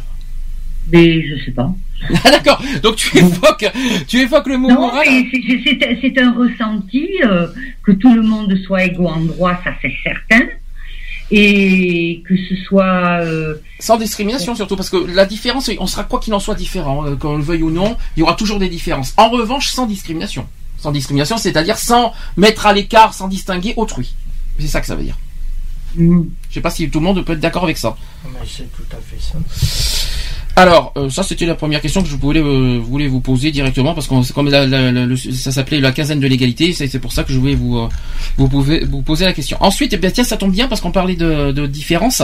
Mais 0.92 1.22
je 1.26 1.44
sais 1.46 1.52
pas. 1.52 1.72
Ah 2.26 2.32
d'accord. 2.32 2.62
Donc 2.82 2.98
tu 2.98 3.18
évoques, 3.18 3.72
tu 4.10 4.20
évoques 4.20 4.48
le 4.48 4.58
mot 4.58 4.68
Non, 4.70 4.82
moral. 4.82 5.06
c'est- 5.06 6.20
un 6.20 6.34
ressenti 6.34 7.08
euh, 7.24 7.48
que 7.84 7.94
tout 7.94 8.14
le 8.14 8.22
monde 8.22 8.54
soit 8.66 8.84
égaux 8.84 9.08
en 9.08 9.22
droit, 9.22 9.58
ça 9.64 9.72
c'est 9.82 9.94
certain, 10.04 10.46
et 11.32 12.22
que 12.28 12.36
ce 12.36 12.56
soit 12.68 13.22
euh, 13.22 13.56
Sans 13.80 13.98
discrimination 13.98 14.54
surtout, 14.56 14.76
parce 14.76 14.90
que 14.90 14.98
la 14.98 15.26
différence, 15.26 15.72
on 15.80 15.88
sera 15.88 16.04
quoi 16.04 16.20
qu'il 16.20 16.34
en 16.34 16.40
soit 16.40 16.56
différent, 16.56 17.06
qu'on 17.18 17.38
le 17.38 17.44
veuille 17.44 17.64
ou 17.64 17.72
non, 17.72 17.96
il 18.18 18.20
y 18.20 18.24
aura 18.24 18.34
toujours 18.36 18.60
des 18.60 18.70
différences. 18.70 19.14
En 19.18 19.30
revanche, 19.30 19.70
sans 19.70 19.86
discrimination. 19.86 20.46
Sans 20.84 20.92
discrimination, 20.92 21.38
c'est-à-dire 21.38 21.78
sans 21.78 22.12
mettre 22.36 22.66
à 22.66 22.74
l'écart, 22.74 23.14
sans 23.14 23.30
distinguer 23.30 23.74
autrui. 23.78 24.16
C'est 24.60 24.68
ça 24.68 24.82
que 24.82 24.88
ça 24.88 24.96
veut 24.96 25.04
dire. 25.04 25.18
Mm. 25.96 26.24
Je 26.50 26.54
sais 26.54 26.60
pas 26.60 26.72
si 26.72 26.90
tout 26.90 27.00
le 27.00 27.06
monde 27.06 27.24
peut 27.24 27.32
être 27.32 27.40
d'accord 27.40 27.64
avec 27.64 27.78
ça. 27.78 27.96
Mais 28.26 28.40
c'est 28.46 28.70
tout 28.76 28.84
à 28.92 28.98
fait 28.98 29.18
ça. 29.18 29.38
Alors, 30.56 30.94
euh, 30.98 31.10
ça 31.10 31.24
c'était 31.24 31.48
la 31.48 31.56
première 31.56 31.82
question 31.82 32.04
que 32.04 32.08
je 32.08 32.16
voulais, 32.16 32.40
euh, 32.40 32.78
voulais 32.80 33.08
vous 33.08 33.22
poser 33.22 33.50
directement 33.52 33.96
parce 33.96 34.06
que 34.08 34.34
comme 34.34 34.52
la- 34.52 34.68
la- 34.68 34.92
la- 34.92 35.08
ça 35.18 35.52
s'appelait 35.52 35.80
la 35.80 35.92
quinzaine 35.92 36.20
de 36.20 36.28
l'égalité, 36.28 36.74
c'est 36.74 37.00
pour 37.00 37.12
ça 37.12 37.24
que 37.24 37.34
je 37.34 37.40
voulais 37.40 37.56
vous, 37.56 37.80
euh, 37.80 37.90
vous, 38.38 38.48
vous 38.48 39.02
poser 39.02 39.26
la 39.26 39.34
question. 39.34 39.58
Ensuite, 39.62 39.94
eh 39.94 39.98
bien, 39.98 40.12
tiens, 40.12 40.24
ça 40.24 40.38
tombe 40.38 40.52
bien 40.52 40.68
parce 40.68 40.80
qu'on 40.80 40.92
parlait 40.92 41.16
de, 41.16 41.52
de 41.52 41.66
différence. 41.66 42.22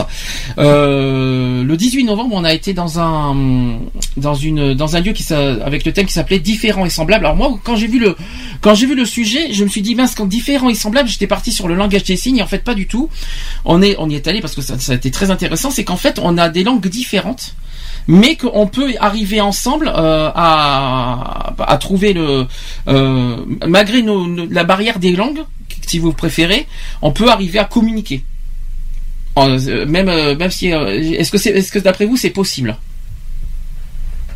Euh, 0.58 1.64
le 1.64 1.76
18 1.76 2.04
novembre, 2.04 2.36
on 2.36 2.44
a 2.44 2.52
été 2.54 2.72
dans 2.72 3.00
un 3.00 3.78
dans 4.16 4.34
une 4.34 4.74
dans 4.74 4.94
un 4.94 5.00
lieu 5.00 5.12
qui 5.12 5.24
avec 5.32 5.84
le 5.84 5.92
thème 5.92 6.06
qui 6.06 6.12
s'appelait 6.12 6.38
différent 6.38 6.84
et 6.86 6.90
semblable. 6.90 7.24
Alors 7.26 7.36
moi, 7.36 7.58
quand 7.64 7.74
j'ai 7.74 7.88
vu 7.88 7.98
le 7.98 8.14
quand 8.60 8.76
j'ai 8.76 8.86
vu 8.86 8.94
le 8.94 9.06
sujet, 9.06 9.52
je 9.52 9.64
me 9.64 9.68
suis 9.68 9.82
dit 9.82 9.96
mince, 9.96 10.14
quand 10.14 10.26
différent 10.26 10.68
et 10.68 10.74
semblable, 10.74 11.08
j'étais 11.08 11.26
parti 11.26 11.50
sur 11.50 11.66
le 11.66 11.74
langage 11.74 12.04
des 12.04 12.16
signes 12.16 12.38
et 12.38 12.42
en 12.42 12.46
fait 12.46 12.62
pas 12.62 12.74
du 12.74 12.86
tout. 12.86 13.08
On 13.64 13.82
est 13.82 13.96
on 13.98 14.08
y 14.08 14.14
est 14.14 14.28
allé 14.28 14.40
parce 14.40 14.54
que 14.54 14.62
ça, 14.62 14.78
ça 14.78 14.92
a 14.92 14.94
été 14.94 15.10
très 15.10 15.32
intéressant, 15.32 15.72
c'est 15.72 15.82
qu'en 15.82 15.96
fait 15.96 16.20
on 16.22 16.38
a 16.38 16.48
des 16.48 16.62
langues 16.62 16.86
différentes 16.86 17.56
mais 18.10 18.34
qu'on 18.34 18.66
peut 18.66 18.92
arriver 18.98 19.40
ensemble 19.40 19.86
euh, 19.86 20.30
à, 20.34 21.76
trouver 21.78 22.12
le 22.12 22.44
euh, 22.88 23.36
malgré 23.68 24.02
la 24.50 24.64
barrière 24.64 24.98
des 24.98 25.12
langues 25.12 25.44
si 25.86 26.00
vous 26.00 26.12
préférez 26.12 26.66
on 27.02 27.12
peut 27.12 27.30
arriver 27.30 27.60
à 27.60 27.64
communiquer. 27.64 28.24
Euh, 29.38 29.86
même 29.86 30.10
même 30.36 30.50
si 30.50 30.66
est-ce 30.68 31.30
que 31.30 31.38
c'est 31.38 31.50
est-ce 31.50 31.70
que 31.70 31.78
d'après 31.78 32.04
vous 32.04 32.16
c'est 32.16 32.30
possible? 32.30 32.76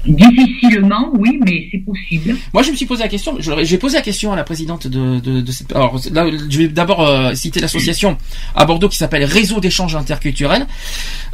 Difficilement, 0.06 1.10
oui, 1.14 1.38
mais 1.44 1.68
c'est 1.70 1.78
possible. 1.78 2.36
Moi, 2.52 2.62
je 2.62 2.70
me 2.70 2.76
suis 2.76 2.86
posé 2.86 3.02
la 3.02 3.08
question. 3.08 3.36
J'ai 3.40 3.78
posé 3.78 3.96
la 3.96 4.02
question 4.02 4.32
à 4.32 4.36
la 4.36 4.44
présidente 4.44 4.86
de, 4.86 5.18
de, 5.20 5.40
de 5.40 5.52
cette. 5.52 5.72
Alors, 5.74 6.00
là, 6.12 6.26
je 6.48 6.58
vais 6.58 6.68
d'abord 6.68 7.06
euh, 7.06 7.34
citer 7.34 7.60
l'association 7.60 8.16
à 8.54 8.64
Bordeaux 8.64 8.88
qui 8.88 8.96
s'appelle 8.98 9.24
Réseau 9.24 9.60
d'échanges 9.60 9.96
interculturels 9.96 10.66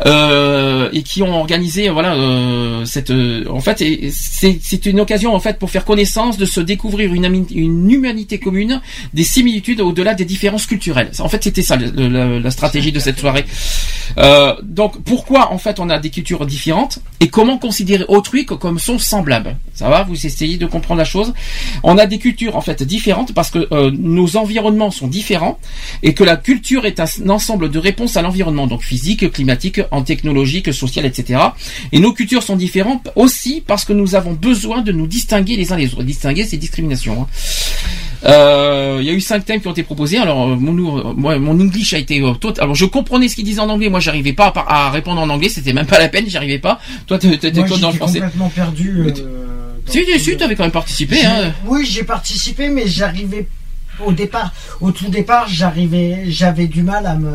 euh, 0.06 0.88
et 0.92 1.02
qui 1.02 1.22
ont 1.22 1.34
organisé, 1.40 1.88
voilà, 1.88 2.14
euh, 2.14 2.84
cette. 2.84 3.10
euh, 3.10 3.44
en 3.50 3.60
fait, 3.60 3.82
c'est 4.12 4.86
une 4.86 5.00
occasion 5.00 5.34
en 5.34 5.40
fait 5.40 5.58
pour 5.58 5.70
faire 5.70 5.84
connaissance, 5.84 6.38
de 6.38 6.44
se 6.46 6.60
découvrir 6.60 7.12
une, 7.14 7.24
une 7.52 7.90
humanité 7.90 8.38
commune, 8.38 8.80
des 9.14 9.24
similitudes 9.24 9.80
au-delà 9.80 10.14
des 10.14 10.24
différences 10.24 10.66
culturelles. 10.66 11.10
En 11.20 11.28
fait, 11.28 11.42
c'était 11.44 11.62
ça 11.62 11.76
le- 11.76 12.08
la, 12.08 12.38
la 12.38 12.50
stratégie 12.50 12.92
de 12.92 12.98
cette 12.98 13.18
soirée. 13.18 13.44
Euh, 14.18 14.54
donc, 14.62 15.02
pourquoi 15.04 15.52
en 15.52 15.58
fait 15.58 15.78
on 15.80 15.88
a 15.90 15.98
des 15.98 16.10
cultures 16.10 16.46
différentes 16.46 16.98
et 17.20 17.28
comment 17.28 17.58
considérer 17.58 18.04
autrui 18.08 18.44
co- 18.46 18.56
comme 18.60 18.78
son 18.78 18.98
semblable 18.98 19.56
Ça 19.74 19.88
va 19.88 20.04
Vous 20.04 20.26
essayez 20.26 20.56
de 20.56 20.66
comprendre 20.66 20.98
la 20.98 21.04
chose. 21.04 21.32
On 21.82 21.98
a 21.98 22.06
des 22.06 22.18
cultures 22.18 22.54
en 22.56 22.60
fait 22.60 22.82
différentes 22.82 23.32
parce 23.32 23.50
que 23.50 23.66
euh, 23.72 23.90
nos 23.90 24.36
environnements 24.36 24.90
sont 24.92 25.08
différents 25.08 25.58
et 26.02 26.14
que 26.14 26.22
la 26.22 26.36
culture 26.36 26.86
est 26.86 27.00
un 27.00 27.28
ensemble 27.28 27.70
de 27.70 27.78
réponses 27.78 28.16
à 28.16 28.22
l'environnement, 28.22 28.66
donc 28.66 28.82
physique, 28.82 29.32
climatique, 29.32 29.80
en 29.90 30.02
technologique, 30.02 30.72
social, 30.72 31.04
etc. 31.06 31.40
Et 31.90 31.98
nos 31.98 32.12
cultures 32.12 32.42
sont 32.42 32.56
différentes 32.56 33.08
aussi 33.16 33.62
parce 33.66 33.84
que 33.84 33.92
nous 33.92 34.14
avons 34.14 34.34
besoin 34.34 34.82
de 34.82 34.92
nous 34.92 35.06
distinguer 35.06 35.56
les 35.56 35.72
uns 35.72 35.76
les 35.76 35.92
autres. 35.92 36.04
Distinguer, 36.04 36.44
c'est 36.44 36.56
discrimination. 36.56 37.22
hein. 37.22 37.26
Euh, 38.24 38.98
Il 39.00 39.06
y 39.06 39.10
a 39.10 39.12
eu 39.12 39.20
cinq 39.20 39.44
thèmes 39.44 39.60
qui 39.60 39.68
ont 39.68 39.72
été 39.72 39.82
proposés. 39.82 40.18
Alors 40.18 40.48
euh, 40.48 40.56
mon, 40.56 41.14
moi, 41.14 41.38
mon 41.38 41.58
English 41.58 41.94
a 41.94 41.98
été 41.98 42.20
euh, 42.22 42.32
Alors 42.58 42.74
je 42.74 42.84
comprenais 42.84 43.28
ce 43.28 43.34
qu'ils 43.34 43.44
disaient 43.44 43.60
en 43.60 43.68
anglais. 43.68 43.88
Moi, 43.88 44.00
j'arrivais 44.00 44.32
pas 44.32 44.52
à, 44.54 44.86
à 44.86 44.90
répondre 44.90 45.20
en 45.20 45.28
anglais. 45.28 45.48
C'était 45.48 45.72
même 45.72 45.86
pas 45.86 45.98
la 45.98 46.08
peine. 46.08 46.24
J'y 46.28 46.36
arrivais 46.36 46.58
pas. 46.58 46.80
Toi, 47.06 47.18
t'étais 47.18 47.50
toi 47.52 47.78
dans 47.78 47.90
le 47.90 47.96
français. 47.96 48.18
complètement 48.20 48.48
perdu. 48.50 49.04
euh, 49.06 49.12
Si, 49.86 50.04
si, 50.18 50.30
le- 50.32 50.36
tu 50.36 50.44
avais 50.44 50.54
quand 50.54 50.64
même 50.64 50.70
participé. 50.72 51.24
Hein. 51.24 51.52
Oui, 51.66 51.86
j'ai 51.88 52.04
participé, 52.04 52.68
mais 52.68 52.86
j'arrivais 52.86 53.46
au 54.06 54.12
départ, 54.12 54.50
au 54.80 54.92
tout 54.92 55.08
départ, 55.10 55.46
j'arrivais, 55.46 56.22
j'avais 56.28 56.66
du 56.66 56.82
mal 56.82 57.04
à 57.04 57.16
me, 57.16 57.30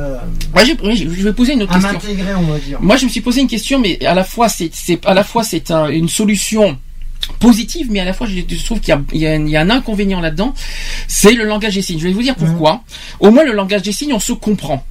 Ouais, 0.56 0.66
je 0.66 0.96
je 0.96 1.24
vais 1.24 1.34
poser 1.34 1.54
une 1.54 1.62
autre 1.62 1.74
à 1.74 1.76
question. 1.76 1.94
m'intégrer, 1.94 2.34
on 2.36 2.42
va 2.42 2.58
dire. 2.58 2.80
Moi, 2.82 2.98
je 2.98 3.06
me 3.06 3.10
suis 3.12 3.22
posé 3.22 3.42
une 3.42 3.48
question, 3.48 3.80
mais 3.80 4.04
à 4.04 4.16
la 4.16 4.24
fois, 4.24 4.50
c'est, 4.50 4.72
c'est 4.74 5.00
à 5.06 5.14
la 5.14 5.24
fois 5.24 5.44
c'est 5.44 5.70
un- 5.70 5.90
une 5.90 6.10
solution 6.10 6.76
positive, 7.40 7.88
mais 7.92 8.00
à 8.00 8.06
la 8.06 8.14
fois, 8.14 8.28
je, 8.28 8.66
trouve 8.66 8.80
qu'il 8.80 8.96
y 9.14 9.26
a, 9.26 9.36
y, 9.38 9.50
y 9.50 9.58
un 9.58 9.70
inconvénient 9.70 10.22
là-dedans. 10.22 10.54
C'est 11.08 11.34
le 11.34 11.46
langage 11.46 11.76
des 11.76 11.82
signes. 11.82 12.00
Je 12.00 12.08
vais 12.08 12.14
vous 12.14 12.22
dire 12.24 12.36
pourquoi. 12.36 12.84
Au 13.20 13.32
moins, 13.32 13.44
le 13.44 13.54
langage 13.54 13.82
des 13.82 13.92
signes, 13.92 14.14
on 14.14 14.20
se 14.20 14.34
comprend. 14.34 14.86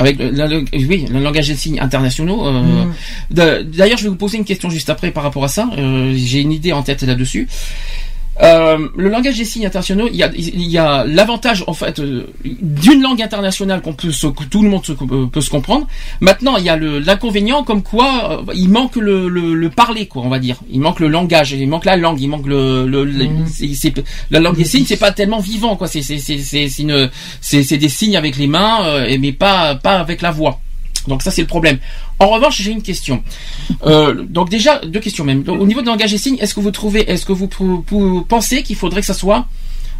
Avec 0.00 0.16
le, 0.18 0.30
le- 0.30 0.46
le- 0.46 0.86
oui, 0.86 1.06
le 1.10 1.20
langage 1.20 1.48
des 1.48 1.56
signes 1.56 1.80
internationaux. 1.80 2.46
euh, 2.46 2.84
de- 3.30 3.62
D'ailleurs, 3.62 3.98
je 3.98 4.04
vais 4.04 4.08
vous 4.10 4.14
poser 4.16 4.38
une 4.38 4.44
question 4.44 4.70
juste 4.70 4.90
après 4.90 5.10
par 5.10 5.24
rapport 5.24 5.44
à 5.44 5.48
ça. 5.48 5.68
Euh, 5.76 6.12
J'ai 6.16 6.40
une 6.40 6.52
idée 6.52 6.72
en 6.72 6.82
tête 6.82 7.02
là-dessus. 7.02 7.48
Euh, 8.40 8.88
le 8.96 9.08
langage 9.08 9.36
des 9.36 9.44
signes 9.44 9.66
internationaux, 9.66 10.08
il 10.10 10.16
y 10.16 10.22
a, 10.22 10.30
il 10.36 10.62
y 10.68 10.78
a 10.78 11.04
l'avantage 11.04 11.64
en 11.66 11.74
fait 11.74 11.98
euh, 11.98 12.24
d'une 12.44 13.02
langue 13.02 13.20
internationale 13.20 13.80
qu'on 13.82 13.94
peut, 13.94 14.12
se- 14.12 14.28
que 14.28 14.44
tout 14.44 14.62
le 14.62 14.68
monde 14.68 14.86
se- 14.86 14.92
euh, 14.92 15.26
peut 15.26 15.40
se 15.40 15.50
comprendre. 15.50 15.86
Maintenant, 16.20 16.56
il 16.56 16.64
y 16.64 16.68
a 16.68 16.76
l'inconvénient 16.76 17.64
comme 17.64 17.82
quoi 17.82 18.42
euh, 18.48 18.52
il 18.54 18.68
manque 18.68 18.94
le, 18.96 19.28
le, 19.28 19.54
le 19.54 19.70
parler, 19.70 20.06
quoi, 20.06 20.22
on 20.22 20.28
va 20.28 20.38
dire. 20.38 20.56
Il 20.70 20.80
manque 20.80 21.00
le 21.00 21.08
langage, 21.08 21.50
il 21.52 21.68
manque 21.68 21.84
la 21.84 21.96
langue, 21.96 22.20
il 22.20 22.28
manque 22.28 22.46
le, 22.46 22.86
le, 22.86 23.04
le- 23.04 23.24
c'est- 23.46 23.74
c'est- 23.74 24.04
la 24.30 24.38
langue 24.40 24.56
des 24.56 24.64
signes, 24.64 24.84
c'est 24.86 24.96
pas 24.98 25.10
tellement 25.12 25.40
vivant, 25.40 25.74
quoi. 25.76 25.88
C'est 25.88 26.02
c'est 26.02 26.18
c'est 26.18 26.68
c'est 27.40 27.76
des 27.76 27.88
signes 27.88 28.16
avec 28.16 28.36
les 28.36 28.46
mains, 28.46 28.84
euh, 28.84 29.16
mais 29.20 29.32
pas 29.32 29.74
pas 29.74 29.98
avec 29.98 30.22
la 30.22 30.30
voix. 30.30 30.60
Donc 31.08 31.22
ça 31.22 31.30
c'est 31.30 31.40
le 31.40 31.46
problème. 31.46 31.78
En 32.18 32.28
revanche, 32.28 32.60
j'ai 32.60 32.70
une 32.70 32.82
question. 32.82 33.22
Euh, 33.84 34.24
donc 34.24 34.48
déjà 34.50 34.80
deux 34.84 35.00
questions 35.00 35.24
même. 35.24 35.44
Au 35.48 35.66
niveau 35.66 35.80
de 35.80 35.86
langage 35.86 36.12
des 36.12 36.18
signes, 36.18 36.38
est-ce 36.40 36.54
que 36.54 36.60
vous 36.60 36.70
trouvez, 36.70 37.10
est-ce 37.10 37.26
que 37.26 37.32
vous, 37.32 37.48
pensez 38.28 38.62
qu'il 38.62 38.76
faudrait 38.76 39.00
que 39.00 39.06
ça 39.06 39.14
soit, 39.14 39.46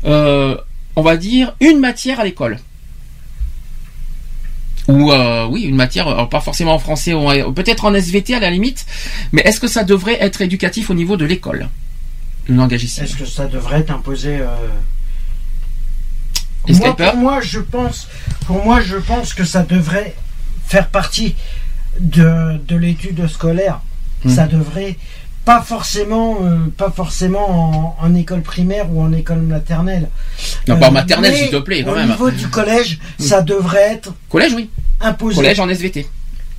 euh, 0.05 0.57
on 0.97 1.03
va 1.03 1.17
dire, 1.17 1.55
une 1.61 1.81
matière 1.81 2.21
à 2.21 2.25
l'école? 2.25 2.59
Ou 4.89 5.13
euh, 5.13 5.47
oui, 5.47 5.63
une 5.63 5.77
matière, 5.77 6.09
alors 6.09 6.31
pas 6.31 6.41
forcément 6.41 6.75
en 6.75 6.79
français, 6.79 7.13
peut-être 7.55 7.85
en 7.85 7.93
SVT 7.93 8.35
à 8.35 8.41
la 8.41 8.49
limite, 8.49 8.87
mais 9.33 9.43
est-ce 9.43 9.61
que 9.61 9.69
ça 9.69 9.85
devrait 9.85 10.17
être 10.21 10.41
éducatif 10.41 10.89
au 10.89 10.95
niveau 10.95 11.19
de 11.19 11.27
l'école 11.27 11.69
Le 12.47 12.55
langage 12.55 12.87
signes? 12.87 13.05
Est-ce 13.05 13.17
que 13.17 13.27
ça 13.27 13.47
devrait 13.47 13.81
être 13.81 13.91
imposé 13.91 14.39
euh, 14.39 14.47
moi, 16.69 16.97
pour 16.97 17.17
moi, 17.17 17.41
je 17.41 17.61
pense, 17.61 18.09
pour 18.47 18.65
moi, 18.65 18.81
je 18.81 18.97
pense 18.97 19.35
que 19.35 19.45
ça 19.45 19.63
devrait 19.63 20.15
faire 20.69 20.89
partie 20.89 21.35
de, 22.01 22.59
de 22.67 22.77
l'étude 22.77 23.27
scolaire. 23.29 23.81
Hmm. 24.25 24.31
Ça 24.31 24.47
devrait 24.47 24.97
pas 25.45 25.63
forcément, 25.63 26.39
euh, 26.43 26.59
pas 26.77 26.91
forcément 26.91 27.97
en, 28.01 28.07
en 28.07 28.15
école 28.15 28.43
primaire 28.43 28.87
ou 28.93 29.01
en 29.03 29.13
école 29.13 29.41
maternelle. 29.41 30.09
Non, 30.67 30.79
pas 30.79 30.87
en 30.87 30.91
Euh, 30.91 30.93
maternelle, 30.93 31.35
s'il 31.35 31.51
te 31.51 31.57
plaît, 31.57 31.83
quand 31.85 31.93
au 31.93 31.95
même. 31.97 32.09
niveau 32.11 32.31
du 32.31 32.49
collège, 32.49 32.99
ça 33.19 33.41
devrait 33.41 33.93
être 33.95 34.13
Collège, 34.29 34.53
oui. 34.55 34.69
imposé. 35.01 35.37
Collège 35.37 35.61
en 35.61 35.69
SVT. 35.69 36.07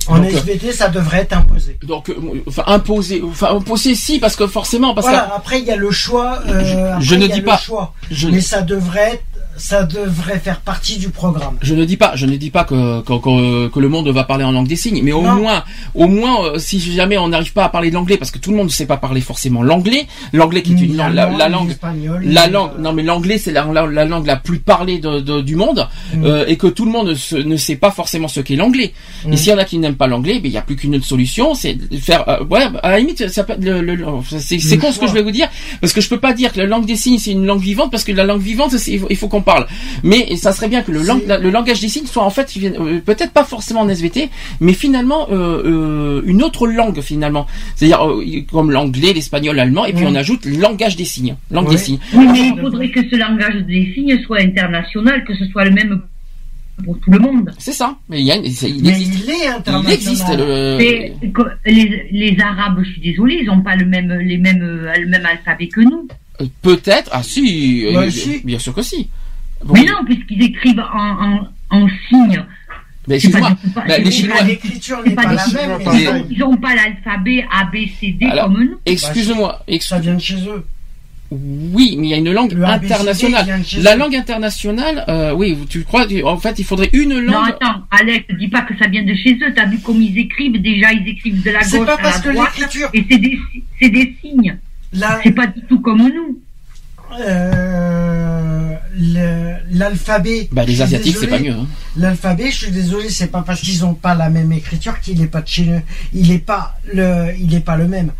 En 0.08 0.16
Donc, 0.18 0.32
euh, 0.32 0.38
SVT, 0.38 0.72
ça 0.72 0.88
devrait 0.88 1.18
être 1.20 1.34
imposé. 1.36 1.78
Donc, 1.84 2.10
enfin, 2.48 2.64
imposer, 2.66 3.22
enfin, 3.22 3.54
imposer, 3.54 3.94
si, 3.94 4.18
parce 4.18 4.34
que 4.34 4.46
forcément, 4.48 4.92
parce 4.94 5.06
voilà. 5.06 5.28
que 5.30 5.36
Après, 5.36 5.60
il 5.60 5.66
y 5.66 5.70
a 5.70 5.76
le 5.76 5.90
choix. 5.92 6.40
euh, 6.48 6.96
Je 7.00 7.14
après, 7.14 7.28
ne 7.28 7.32
dis 7.32 7.42
pas- 7.42 7.58
choix. 7.58 7.94
je- 8.10 8.26
mais 8.28 8.40
ça 8.40 8.62
devrait, 8.62 9.12
être- 9.14 9.22
ça 9.56 9.82
devrait 9.84 10.38
faire 10.38 10.60
partie 10.60 10.96
du 10.98 11.10
programme. 11.10 11.56
Je 11.60 11.74
ne 11.74 11.84
dis 11.84 11.96
pas, 11.96 12.12
je 12.14 12.24
ne 12.26 12.36
dis 12.36 12.50
pas 12.50 12.64
que, 12.64 13.00
que, 13.02 13.12
que- 13.20 13.68
que 13.68 13.78
le 13.80 13.88
monde 13.88 14.08
va 14.08 14.24
parler 14.24 14.44
en 14.44 14.52
langue 14.52 14.68
des 14.68 14.76
signes, 14.76 15.00
mais 15.02 15.12
au 15.12 15.22
Non. 15.22 15.34
moins, 15.36 15.64
au 15.94 16.06
moins, 16.06 16.44
euh, 16.46 16.58
si 16.58 16.80
jamais 16.80 17.18
on 17.18 17.28
n'arrive 17.28 17.52
pas 17.52 17.64
à 17.64 17.68
parler 17.68 17.90
de 17.90 17.94
l'anglais, 17.94 18.16
parce 18.16 18.30
que 18.30 18.38
tout 18.38 18.50
le 18.50 18.56
monde 18.56 18.66
ne 18.68 18.72
sait 18.72 18.86
pas 18.86 18.96
parler 18.96 19.20
forcément 19.20 19.62
l'anglais, 19.62 20.06
l'anglais 20.32 20.62
qui 20.62 20.72
est 20.72 20.80
une 20.80 20.96
langue, 20.96 21.14
la, 21.14 21.28
la 21.30 21.48
langue, 21.48 21.76
la 22.24 22.46
le- 22.46 22.52
langue, 22.52 22.70
non 22.78 22.92
mais 22.92 23.02
l'anglais 23.02 23.36
c'est 23.38 23.52
la, 23.52 23.64
la, 23.66 23.86
la 23.86 24.04
langue 24.04 24.26
la 24.26 24.36
plus 24.36 24.60
parlée 24.60 24.98
de, 24.98 25.20
de- 25.20 25.40
du 25.42 25.56
monde, 25.56 25.88
Mm. 26.14 26.24
euh, 26.24 26.44
et 26.48 26.56
que 26.56 26.66
tout 26.66 26.84
le 26.86 26.90
monde 26.90 27.08
ne, 27.08 27.14
se- 27.14 27.36
ne 27.36 27.56
sait 27.56 27.76
pas 27.76 27.90
forcément 27.90 28.28
ce 28.28 28.40
qu'est 28.40 28.56
l'anglais. 28.56 28.92
Mm. 29.26 29.32
Et 29.32 29.36
s'il 29.36 29.50
y 29.50 29.54
en 29.54 29.58
a 29.58 29.64
qui 29.64 29.78
n'aiment 29.78 29.94
pas 29.96 30.06
l'anglais, 30.06 30.34
ben 30.40 30.46
il 30.48 30.52
n'y 30.52 30.56
a 30.58 30.62
plus 30.62 30.76
qu'une 30.76 30.94
autre 30.96 31.04
solution, 31.06 31.54
c'est 31.54 31.74
de 31.74 31.96
faire, 31.98 32.28
euh, 32.28 32.44
ouais, 32.44 32.62
à 32.82 32.90
la 32.92 32.98
limite, 32.98 33.28
ça 33.28 33.44
peut, 33.44 33.54
le, 33.60 33.80
le- 33.82 33.94
le- 33.94 34.06
c'est 34.38 34.78
con 34.78 34.90
ce 34.90 34.98
que 34.98 35.06
je 35.06 35.12
vais 35.12 35.22
vous 35.22 35.30
dire, 35.30 35.48
parce 35.80 35.92
que 35.92 36.00
je 36.00 36.08
peux 36.08 36.18
pas 36.20 36.32
dire 36.32 36.52
que 36.52 36.58
la 36.58 36.66
langue 36.66 36.86
des 36.86 36.96
signes 36.96 37.18
c'est 37.18 37.32
une 37.32 37.44
langue 37.46 37.60
vivante, 37.60 37.90
parce 37.90 38.04
que 38.04 38.12
la 38.12 38.24
langue 38.24 38.40
vivante, 38.40 38.74
il 38.86 38.98
faut, 38.98 39.08
faut 39.14 39.28
qu'on 39.40 39.52
parle. 39.52 39.66
Mais 40.02 40.36
ça 40.36 40.52
serait 40.52 40.68
bien 40.68 40.82
que 40.82 40.92
le, 40.92 41.02
lang- 41.02 41.22
la- 41.26 41.38
le 41.38 41.50
langage 41.50 41.80
des 41.80 41.88
signes 41.88 42.06
soit 42.06 42.22
en 42.24 42.30
fait, 42.30 42.52
euh, 42.62 43.00
peut-être 43.00 43.32
pas 43.32 43.44
forcément 43.44 43.80
en 43.80 43.88
SVT, 43.88 44.28
mais 44.60 44.72
finalement 44.72 45.28
euh, 45.30 45.62
euh, 45.64 46.22
une 46.26 46.42
autre 46.42 46.66
langue 46.66 47.00
finalement. 47.00 47.46
C'est-à-dire 47.76 48.06
euh, 48.06 48.24
comme 48.50 48.70
l'anglais, 48.70 49.12
l'espagnol, 49.12 49.56
l'allemand, 49.56 49.84
et 49.84 49.92
puis 49.92 50.04
Oui. 50.04 50.10
on 50.12 50.14
ajoute 50.14 50.44
le 50.44 50.56
langage 50.58 50.96
des 50.96 51.04
signes, 51.04 51.36
langue 51.50 51.68
Oui. 51.68 51.76
des 51.76 51.80
signes. 51.80 51.98
Oui, 52.14 52.26
mais 52.32 52.40
il 52.54 52.60
faudrait 52.60 52.90
que 52.90 53.00
ce 53.08 53.16
langage 53.16 53.56
des 53.66 53.92
signes 53.94 54.20
soit 54.24 54.40
international, 54.40 55.24
que 55.24 55.34
ce 55.34 55.46
soit 55.46 55.64
le 55.64 55.70
même 55.72 56.02
pour 56.84 56.98
tout 57.00 57.10
le 57.10 57.18
monde. 57.18 57.52
C'est 57.58 57.72
ça. 57.72 57.94
Mais 58.08 58.20
il, 58.20 58.26
y 58.26 58.30
a, 58.32 58.36
il 58.36 58.40
Mais 58.42 58.46
existe. 58.48 58.62
il 59.24 59.30
est 59.30 59.34
Il 59.44 59.48
international. 59.48 59.92
existe 59.92 60.28
le. 60.36 60.76
C'est 60.80 61.28
que 61.30 61.42
les, 61.66 62.06
les 62.10 62.36
Arabes, 62.40 62.80
je 62.82 62.90
suis 62.92 63.00
désolée, 63.02 63.38
ils 63.42 63.46
n'ont 63.46 63.60
pas 63.60 63.76
le 63.76 63.84
même, 63.84 64.10
les 64.12 64.38
mêmes, 64.38 64.60
le 64.60 65.06
même 65.06 65.26
alphabet 65.26 65.68
que 65.68 65.80
nous. 65.82 66.08
Peut-être. 66.62 67.10
Ah 67.12 67.22
si. 67.22 67.84
Bah, 67.92 68.04
euh, 68.04 68.10
si. 68.10 68.40
Bien 68.44 68.58
sûr 68.58 68.74
que 68.74 68.80
si. 68.80 69.10
Bon, 69.64 69.74
Mais 69.74 69.84
non, 69.84 70.04
puisqu'ils 70.06 70.42
écrivent 70.42 70.80
en, 70.92 71.24
en, 71.24 71.48
en 71.70 71.88
signes. 72.08 72.44
Mais 73.08 73.16
excuse-moi, 73.16 73.56
bah, 73.74 73.98
les 73.98 74.10
Chinois. 74.10 74.42
L'écriture 74.42 75.02
n'est 75.04 75.14
pas 75.14 75.22
la 75.32 75.46
même. 75.48 75.78
Ils 75.80 75.86
mais- 75.92 76.08
ont- 76.08 76.26
Ils 76.30 76.38
n'ont 76.38 76.56
pas 76.56 76.74
l'alphabet 76.74 77.44
A, 77.52 77.64
B, 77.64 77.76
C, 77.98 78.12
D 78.18 78.26
Alors, 78.26 78.44
comme 78.46 78.64
nous. 78.64 78.76
Excuse-moi. 78.86 79.64
Ça 79.80 79.98
vient 79.98 80.14
de 80.14 80.20
chez 80.20 80.36
eux. 80.46 80.64
Oui, 81.32 81.96
mais 81.98 82.08
il 82.08 82.10
y 82.10 82.14
a 82.14 82.16
une 82.16 82.32
langue 82.32 82.52
Le 82.52 82.64
internationale. 82.64 83.60
La 83.82 83.94
langue 83.96 84.16
internationale, 84.16 85.04
euh, 85.08 85.32
oui, 85.32 85.56
tu 85.68 85.84
crois, 85.84 86.06
en 86.24 86.36
fait, 86.38 86.58
il 86.58 86.64
faudrait 86.64 86.90
une 86.92 87.20
langue. 87.20 87.32
Non, 87.34 87.42
attends, 87.44 87.82
Alex, 87.92 88.24
dis 88.36 88.48
pas 88.48 88.62
que 88.62 88.76
ça 88.78 88.88
vient 88.88 89.04
de 89.04 89.14
chez 89.14 89.34
eux. 89.34 89.52
T'as 89.54 89.66
vu 89.66 89.78
comme 89.78 90.02
ils 90.02 90.18
écrivent? 90.18 90.60
Déjà, 90.60 90.92
ils 90.92 91.08
écrivent 91.08 91.40
de 91.42 91.50
la 91.50 91.62
C'est 91.62 91.78
gauche 91.78 91.86
pas 91.86 91.94
à 91.94 91.98
parce 91.98 92.16
la 92.16 92.22
que 92.30 92.34
droite. 92.34 92.50
l'écriture- 92.58 92.90
Et 92.94 93.06
c'est 93.08 93.18
des, 93.18 93.38
c'est 93.80 93.88
des 93.90 94.16
signes. 94.20 94.56
La- 94.92 95.20
C'est 95.22 95.30
pas 95.32 95.46
du 95.46 95.60
tout 95.68 95.80
comme 95.80 95.98
nous. 96.02 96.38
Euh, 97.20 98.39
l'alphabet. 99.70 100.48
Bah, 100.52 100.62
les 100.64 100.68
je 100.72 100.74
suis 100.76 100.82
Asiatiques, 100.82 101.16
c'est 101.18 101.26
désolé, 101.26 101.38
pas 101.38 101.42
mieux. 101.50 101.60
hein. 101.60 101.66
L'alphabet, 101.96 102.50
je 102.50 102.56
suis 102.56 102.70
désolé, 102.70 103.08
c'est 103.10 103.28
pas 103.28 103.42
parce 103.42 103.60
qu'ils 103.60 103.84
ont 103.84 103.94
pas 103.94 104.14
la 104.14 104.30
même 104.30 104.52
écriture 104.52 105.00
qu'il 105.00 105.20
est 105.22 105.26
pas 105.26 105.42
de 105.42 105.48
chez 105.48 105.64
eux. 105.68 105.82
Il 106.14 106.30
est 106.30 106.38
pas 106.38 106.76
le, 106.92 107.28
il 107.38 107.54
est 107.54 107.60
pas 107.60 107.76
le 107.76 107.88
même. 107.88 108.12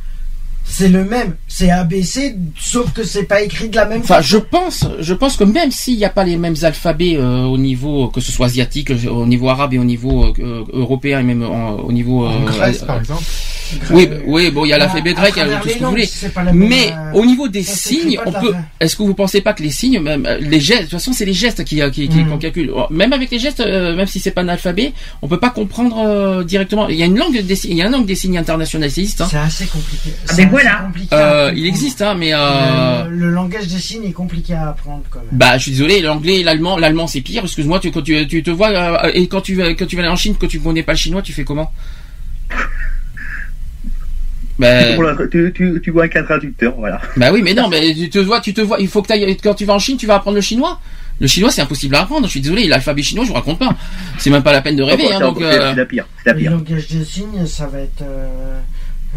C'est 0.64 0.88
le 0.88 1.04
même. 1.04 1.34
C'est 1.48 1.70
ABC, 1.70 2.36
sauf 2.56 2.92
que 2.92 3.02
c'est 3.02 3.24
pas 3.24 3.42
écrit 3.42 3.68
de 3.70 3.76
la 3.76 3.86
même 3.86 4.00
Enfin, 4.02 4.16
façon. 4.16 4.28
je 4.28 4.36
pense, 4.38 4.86
je 5.00 5.14
pense 5.14 5.36
que 5.36 5.42
même 5.42 5.72
s'il 5.72 5.96
n'y 5.96 6.04
a 6.04 6.10
pas 6.10 6.22
les 6.22 6.36
mêmes 6.36 6.54
alphabets 6.62 7.16
euh, 7.16 7.42
au 7.42 7.58
niveau, 7.58 8.06
que 8.08 8.20
ce 8.20 8.30
soit 8.30 8.46
asiatique, 8.46 8.90
euh, 8.92 9.08
au 9.10 9.26
niveau 9.26 9.48
arabe 9.48 9.74
et 9.74 9.78
au 9.78 9.84
niveau 9.84 10.26
euh, 10.26 10.32
euh, 10.38 10.64
européen 10.72 11.20
et 11.20 11.24
même 11.24 11.42
en- 11.42 11.72
au 11.76 11.90
niveau. 11.90 12.26
En 12.26 12.42
euh, 12.42 12.44
Grèce, 12.46 12.82
euh, 12.82 12.86
par 12.86 13.00
exemple. 13.00 13.24
Oui, 13.90 14.08
oui, 14.26 14.50
bon, 14.50 14.64
il 14.64 14.68
y 14.68 14.72
a 14.72 14.78
l'alphabet 14.78 15.14
grec, 15.14 15.32
il 15.36 15.38
y 15.38 15.42
a 15.42 15.44
travers 15.46 15.60
tout 15.62 15.68
ce 15.68 15.74
que 15.74 15.84
vous 15.84 15.90
voulez. 15.90 16.08
Mais 16.52 16.92
euh, 16.92 17.12
au 17.14 17.24
niveau 17.24 17.48
des 17.48 17.62
signes, 17.62 18.18
on 18.26 18.32
peut. 18.32 18.52
Est-ce 18.80 18.96
que 18.96 19.02
vous 19.02 19.14
pensez 19.14 19.40
pas 19.40 19.52
que 19.52 19.62
les 19.62 19.70
signes, 19.70 20.00
même 20.00 20.26
euh, 20.26 20.38
les 20.40 20.60
gestes, 20.60 20.80
de 20.80 20.84
toute 20.86 20.92
façon, 20.92 21.12
c'est 21.12 21.24
les 21.24 21.32
gestes 21.32 21.64
qui, 21.64 21.80
qui, 21.92 22.08
qui 22.08 22.20
Mm. 22.24 22.28
qu'on 22.30 22.38
calcule. 22.38 22.72
Même 22.90 23.12
avec 23.12 23.30
les 23.30 23.38
gestes, 23.38 23.60
euh, 23.60 23.94
même 23.96 24.06
si 24.06 24.20
c'est 24.20 24.30
pas 24.30 24.42
un 24.42 24.48
alphabet, 24.48 24.92
on 25.22 25.28
peut 25.28 25.38
pas 25.40 25.50
comprendre 25.50 25.98
euh, 26.06 26.44
directement. 26.44 26.88
Il 26.88 26.96
y 26.96 27.02
a 27.02 27.06
une 27.06 27.18
langue 27.18 27.40
des, 27.40 27.56
signes- 27.56 27.70
il 27.72 27.76
y 27.78 27.82
a 27.82 27.86
une 27.86 27.92
langue 27.92 28.06
des 28.06 28.14
signes 28.14 28.38
internationale, 28.38 28.90
ça 28.90 29.00
existe. 29.00 29.20
Hein. 29.22 29.28
C'est 29.30 29.36
assez 29.38 29.66
compliqué. 29.66 30.10
Ah, 30.28 30.32
C'est 30.32 30.36
ben 30.36 30.42
assez 30.42 30.50
voilà. 30.50 30.74
compliqué 30.86 31.08
Euh, 31.14 31.52
il 31.56 31.66
existe, 31.66 32.02
hein, 32.02 32.14
mais 32.18 32.30
euh, 32.32 33.04
Le, 33.08 33.16
le 33.16 33.30
langage 33.30 33.66
des 33.68 33.78
signes 33.78 34.04
est 34.04 34.12
compliqué 34.12 34.54
à 34.54 34.68
apprendre 34.70 35.02
quand 35.10 35.18
même. 35.20 35.28
Bah, 35.32 35.56
je 35.58 35.62
suis 35.62 35.70
désolé, 35.72 36.00
l'anglais 36.00 36.40
et 36.40 36.42
l'allemand, 36.42 36.76
l'allemand 36.76 37.06
c'est 37.06 37.20
pire. 37.20 37.42
Excuse-moi, 37.44 37.78
tu, 37.80 37.90
quand 37.90 38.02
tu, 38.02 38.26
tu 38.26 38.42
te 38.42 38.50
vois 38.50 38.70
euh, 38.70 39.10
et 39.14 39.26
quand 39.28 39.40
tu 39.40 39.54
vas, 39.54 39.74
quand 39.74 39.86
tu 39.86 39.96
vas 39.96 40.02
aller 40.02 40.10
en 40.12 40.16
Chine, 40.16 40.36
que 40.36 40.46
tu 40.46 40.60
connais 40.60 40.82
pas 40.82 40.92
le 40.92 40.98
chinois, 40.98 41.22
tu 41.22 41.32
fais 41.32 41.44
comment? 41.44 41.70
Bah, 44.60 45.16
tu, 45.30 45.52
tu, 45.54 45.80
tu 45.82 45.90
vois 45.90 46.08
qu'un 46.08 46.22
traducteur, 46.22 46.74
voilà. 46.76 47.00
bah 47.16 47.30
oui, 47.32 47.40
mais 47.42 47.54
non, 47.54 47.68
mais 47.68 47.94
tu 47.94 48.10
te 48.10 48.18
vois, 48.18 48.40
tu 48.40 48.52
te 48.54 48.60
vois. 48.60 48.78
Il 48.80 48.88
faut 48.88 49.02
que 49.02 49.08
t'ailles- 49.08 49.36
quand 49.42 49.54
tu 49.54 49.64
vas 49.64 49.74
en 49.74 49.78
Chine, 49.78 49.96
tu 49.96 50.06
vas 50.06 50.16
apprendre 50.16 50.36
le 50.36 50.40
chinois. 50.40 50.80
Le 51.20 51.26
chinois, 51.26 51.50
c'est 51.50 51.60
impossible 51.62 51.94
à 51.96 52.00
apprendre. 52.02 52.26
Je 52.26 52.30
suis 52.30 52.40
désolé, 52.40 52.66
l'alphabet 52.66 53.02
chinois, 53.02 53.24
je 53.24 53.28
vous 53.28 53.34
raconte 53.34 53.58
pas. 53.58 53.74
C'est 54.18 54.30
même 54.30 54.42
pas 54.42 54.52
la 54.52 54.62
peine 54.62 54.76
de 54.76 54.82
rêver. 54.82 55.12
Hein, 55.12 55.34
c'est- 55.36 55.44
euh, 55.44 55.74
la 55.74 55.84
pire, 55.84 56.06
la 56.24 56.32
Le 56.32 56.38
pire. 56.38 56.50
langage 56.52 56.88
des 56.88 57.04
signes, 57.04 57.46
ça 57.46 57.66
va 57.66 57.80
être 57.80 58.02
euh, 58.02 58.58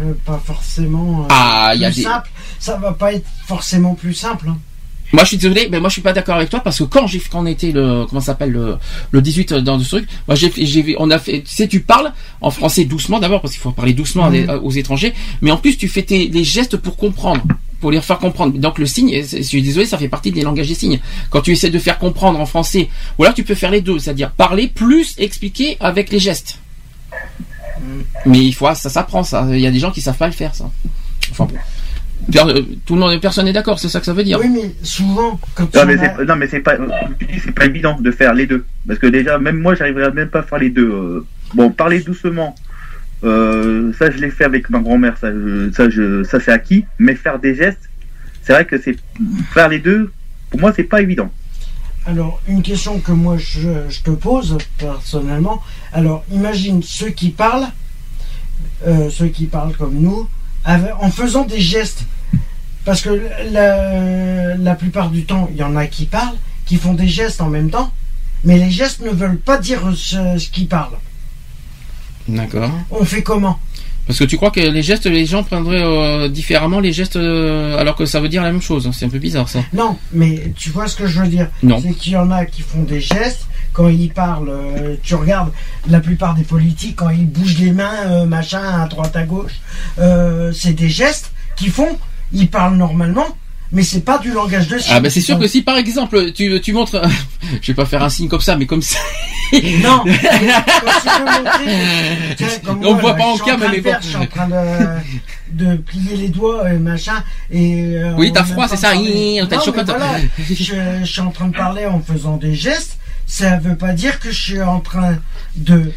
euh, 0.02 0.12
pas 0.26 0.40
forcément 0.44 1.22
euh, 1.22 1.26
Ah, 1.30 1.72
il 1.74 1.80
y 1.80 1.84
a 1.84 1.88
plus 1.88 1.96
des- 1.96 2.02
simple. 2.02 2.30
Ça 2.58 2.76
va 2.76 2.92
pas 2.92 3.12
être 3.14 3.26
forcément 3.46 3.94
plus 3.94 4.12
simple. 4.14 4.46
hein. 4.50 4.58
Moi, 5.14 5.22
je 5.22 5.28
suis 5.28 5.36
désolé, 5.36 5.68
mais 5.70 5.78
moi, 5.78 5.88
je 5.88 5.92
suis 5.94 6.02
pas 6.02 6.12
d'accord 6.12 6.34
avec 6.36 6.50
toi 6.50 6.58
parce 6.58 6.78
que 6.78 6.84
quand 6.84 7.06
j'ai, 7.06 7.20
quand 7.20 7.40
on 7.42 7.46
était 7.46 7.70
le, 7.70 8.04
comment 8.06 8.20
s'appelle 8.20 8.50
le, 8.50 8.76
le 9.12 9.22
18 9.22 9.54
dans 9.54 9.78
ce 9.78 9.88
truc, 9.88 10.08
moi, 10.26 10.34
j'ai, 10.34 10.50
j'ai, 10.56 10.96
on 10.98 11.08
a 11.10 11.18
fait, 11.20 11.42
tu 11.42 11.54
sais, 11.54 11.68
tu 11.68 11.80
parles 11.80 12.12
en 12.40 12.50
français 12.50 12.84
doucement 12.84 13.20
d'abord 13.20 13.40
parce 13.40 13.52
qu'il 13.54 13.62
faut 13.62 13.70
parler 13.70 13.92
doucement 13.92 14.28
Mhm. 14.28 14.60
aux 14.64 14.72
étrangers, 14.72 15.14
mais 15.40 15.50
en 15.52 15.56
plus, 15.56 15.76
tu 15.78 15.86
fais 15.86 16.02
tes, 16.02 16.26
les 16.26 16.42
gestes 16.42 16.76
pour 16.76 16.96
comprendre, 16.96 17.42
pour 17.80 17.92
les 17.92 18.00
faire 18.00 18.18
comprendre. 18.18 18.58
Donc, 18.58 18.78
le 18.80 18.86
signe, 18.86 19.22
je 19.22 19.42
suis 19.42 19.62
désolé, 19.62 19.86
ça 19.86 19.98
fait 19.98 20.08
partie 20.08 20.32
des 20.32 20.42
langages 20.42 20.66
des 20.68 20.74
signes. 20.74 20.98
Quand 21.30 21.42
tu 21.42 21.52
essaies 21.52 21.70
de 21.70 21.78
faire 21.78 21.98
comprendre 21.98 22.40
en 22.40 22.46
français, 22.46 22.88
ou 23.16 23.22
alors 23.22 23.34
tu 23.34 23.44
peux 23.44 23.54
faire 23.54 23.70
les 23.70 23.82
deux, 23.82 24.00
c'est-à-dire 24.00 24.32
parler 24.32 24.66
plus 24.66 25.14
expliquer 25.18 25.76
avec 25.78 26.10
les 26.10 26.18
gestes. 26.18 26.58
Mais 28.26 28.44
il 28.44 28.52
faut, 28.52 28.66
ça 28.74 28.90
s'apprend, 28.90 29.22
ça. 29.22 29.46
Il 29.52 29.60
y 29.60 29.66
a 29.66 29.70
des 29.70 29.78
gens 29.78 29.90
qui 29.92 30.00
savent 30.00 30.16
pas 30.16 30.26
le 30.26 30.32
faire, 30.32 30.54
ça. 30.54 30.68
Enfin 31.30 31.44
bon. 31.44 31.54
Euh, 32.36 32.62
Tout 32.86 32.94
le 32.94 33.00
monde, 33.00 33.20
personne 33.20 33.44
n'est 33.44 33.52
d'accord, 33.52 33.78
c'est 33.78 33.88
ça 33.88 34.00
que 34.00 34.06
ça 34.06 34.12
veut 34.12 34.24
dire. 34.24 34.38
Oui, 34.40 34.48
mais 34.48 34.74
souvent, 34.82 35.38
quand 35.54 35.72
Non 35.74 35.82
on 35.82 35.86
mais, 35.86 35.98
a- 35.98 36.16
c'est, 36.16 36.24
non 36.24 36.36
mais 36.36 36.46
c'est 36.46 36.60
pas, 36.60 36.76
tu 37.18 37.26
dis, 37.26 37.38
c'est 37.44 37.52
pas 37.52 37.66
évident 37.66 37.98
de 38.00 38.10
faire 38.10 38.34
les 38.34 38.46
deux 38.46 38.64
parce 38.86 38.98
que 38.98 39.06
déjà 39.06 39.38
même 39.38 39.60
moi 39.60 39.74
j'arriverais 39.74 40.10
même 40.12 40.28
pas 40.28 40.40
à 40.40 40.42
faire 40.42 40.58
les 40.58 40.70
deux. 40.70 40.90
euh. 40.90 41.26
Bon 41.54 41.70
parler 41.70 42.00
doucement, 42.00 42.54
euh, 43.24 43.92
ça 43.98 44.10
je 44.10 44.18
l'ai 44.18 44.30
fait 44.30 44.44
avec 44.44 44.70
ma 44.70 44.80
grand-mère, 44.80 45.16
ça, 45.18 45.30
je- 45.32 45.70
ça, 45.72 45.88
je, 45.90 46.24
ça 46.24 46.40
c'est 46.40 46.52
acquis. 46.52 46.84
Mais 46.98 47.14
faire 47.14 47.38
des 47.38 47.54
gestes, 47.54 47.88
c'est 48.42 48.52
vrai 48.54 48.64
que 48.64 48.78
c'est 48.80 48.96
faire 49.52 49.68
les 49.68 49.78
deux. 49.78 50.10
Pour 50.50 50.60
moi 50.60 50.72
c'est 50.74 50.84
pas 50.84 51.02
évident. 51.02 51.30
Alors, 52.06 52.40
une 52.48 52.62
question 52.62 53.00
que 53.00 53.12
moi 53.12 53.36
je, 53.38 53.70
je 53.88 54.00
te 54.02 54.10
pose 54.10 54.58
personnellement. 54.78 55.62
Alors, 55.92 56.24
imagine 56.30 56.82
ceux 56.82 57.08
qui 57.10 57.30
parlent, 57.30 57.68
euh, 58.86 59.08
ceux 59.10 59.28
qui 59.28 59.46
parlent 59.46 59.74
comme 59.76 59.94
nous, 59.94 60.28
en 60.66 61.10
faisant 61.10 61.44
des 61.44 61.60
gestes. 61.60 62.04
Parce 62.84 63.00
que 63.00 63.18
la, 63.50 64.56
la 64.56 64.74
plupart 64.74 65.08
du 65.10 65.24
temps, 65.24 65.48
il 65.50 65.56
y 65.56 65.62
en 65.62 65.74
a 65.76 65.86
qui 65.86 66.04
parlent, 66.04 66.36
qui 66.66 66.76
font 66.76 66.92
des 66.94 67.08
gestes 67.08 67.40
en 67.40 67.48
même 67.48 67.70
temps, 67.70 67.90
mais 68.44 68.58
les 68.58 68.70
gestes 68.70 69.00
ne 69.00 69.10
veulent 69.10 69.38
pas 69.38 69.56
dire 69.58 69.80
ce, 69.96 70.38
ce 70.38 70.48
qu'ils 70.50 70.68
parlent. 70.68 70.98
D'accord. 72.28 72.70
On 72.90 73.04
fait 73.04 73.22
comment? 73.22 73.58
Parce 74.06 74.18
que 74.18 74.24
tu 74.24 74.36
crois 74.36 74.50
que 74.50 74.60
les 74.60 74.82
gestes, 74.82 75.06
les 75.06 75.24
gens 75.24 75.42
prendraient 75.44 75.82
euh, 75.82 76.28
différemment 76.28 76.78
les 76.80 76.92
gestes, 76.92 77.16
euh, 77.16 77.78
alors 77.78 77.96
que 77.96 78.04
ça 78.04 78.20
veut 78.20 78.28
dire 78.28 78.42
la 78.42 78.52
même 78.52 78.60
chose. 78.60 78.86
hein. 78.86 78.90
C'est 78.92 79.06
un 79.06 79.08
peu 79.08 79.18
bizarre 79.18 79.48
ça. 79.48 79.60
Non, 79.72 79.96
mais 80.12 80.52
tu 80.56 80.68
vois 80.68 80.86
ce 80.88 80.96
que 80.96 81.06
je 81.06 81.20
veux 81.22 81.28
dire? 81.28 81.48
Non. 81.62 81.80
C'est 81.80 81.94
qu'il 81.94 82.12
y 82.12 82.16
en 82.16 82.30
a 82.30 82.44
qui 82.44 82.60
font 82.60 82.82
des 82.82 83.00
gestes 83.00 83.46
quand 83.74 83.88
ils 83.88 84.08
parlent. 84.10 84.48
euh, 84.48 84.96
tu 85.02 85.14
regardes 85.16 85.50
la 85.90 86.00
plupart 86.00 86.34
des 86.34 86.44
politiques 86.44 86.96
quand 86.96 87.10
ils 87.10 87.26
bougent 87.28 87.58
les 87.58 87.72
mains, 87.72 88.06
euh, 88.06 88.24
machin, 88.24 88.62
à 88.82 88.86
droite 88.86 89.14
à 89.16 89.24
gauche. 89.24 89.52
euh, 89.98 90.52
c'est 90.52 90.72
des 90.72 90.88
gestes 90.88 91.32
qu'ils 91.56 91.70
font. 91.72 91.98
Ils 92.32 92.48
parlent 92.48 92.76
normalement, 92.76 93.26
mais 93.72 93.82
c'est 93.82 94.00
pas 94.00 94.18
du 94.18 94.32
langage 94.32 94.68
de 94.68 94.78
signes. 94.78 94.92
Ah 94.96 95.00
bah 95.00 95.10
c'est 95.10 95.20
sûr 95.20 95.38
que 95.38 95.46
si 95.46 95.62
par 95.62 95.76
exemple 95.76 96.32
tu, 96.32 96.60
tu 96.60 96.72
montres, 96.72 97.02
je 97.60 97.66
vais 97.66 97.74
pas 97.74 97.84
faire 97.84 98.02
un 98.02 98.08
signe 98.08 98.28
comme 98.28 98.40
ça, 98.40 98.56
mais 98.56 98.66
comme 98.66 98.82
ça. 98.82 98.98
Non. 99.52 100.04
Montrer, 101.24 102.34
tiens, 102.36 102.48
comme 102.64 102.78
On 102.84 102.92
moi, 102.92 103.00
voit 103.00 103.10
là, 103.12 103.16
pas 103.18 103.24
en 103.24 103.36
cam, 103.38 103.60
mais 103.70 103.80
bon. 103.80 103.90
Je 104.00 104.06
suis 104.06 104.16
en 104.16 104.26
train 104.26 104.48
de, 104.48 105.64
de 105.64 105.76
plier 105.76 106.16
les 106.16 106.28
doigts, 106.28 106.70
et 106.72 106.78
machin. 106.78 107.22
Et, 107.50 107.96
Oui, 108.16 108.32
t'as 108.32 108.44
froid, 108.44 108.66
c'est 108.68 108.76
ça, 108.76 108.90
parler. 108.92 109.40
Non, 109.42 109.48
mais 109.76 109.82
voilà, 109.84 110.18
je, 110.38 110.54
je 110.54 111.04
suis 111.04 111.20
en 111.20 111.30
train 111.30 111.48
de 111.48 111.56
parler 111.56 111.86
en 111.86 112.00
faisant 112.00 112.36
des 112.36 112.54
gestes. 112.54 112.98
Ça 113.26 113.56
veut 113.56 113.76
pas 113.76 113.92
dire 113.92 114.20
que 114.20 114.30
je 114.30 114.42
suis 114.42 114.62
en 114.62 114.80
train 114.80 115.18
de. 115.56 115.92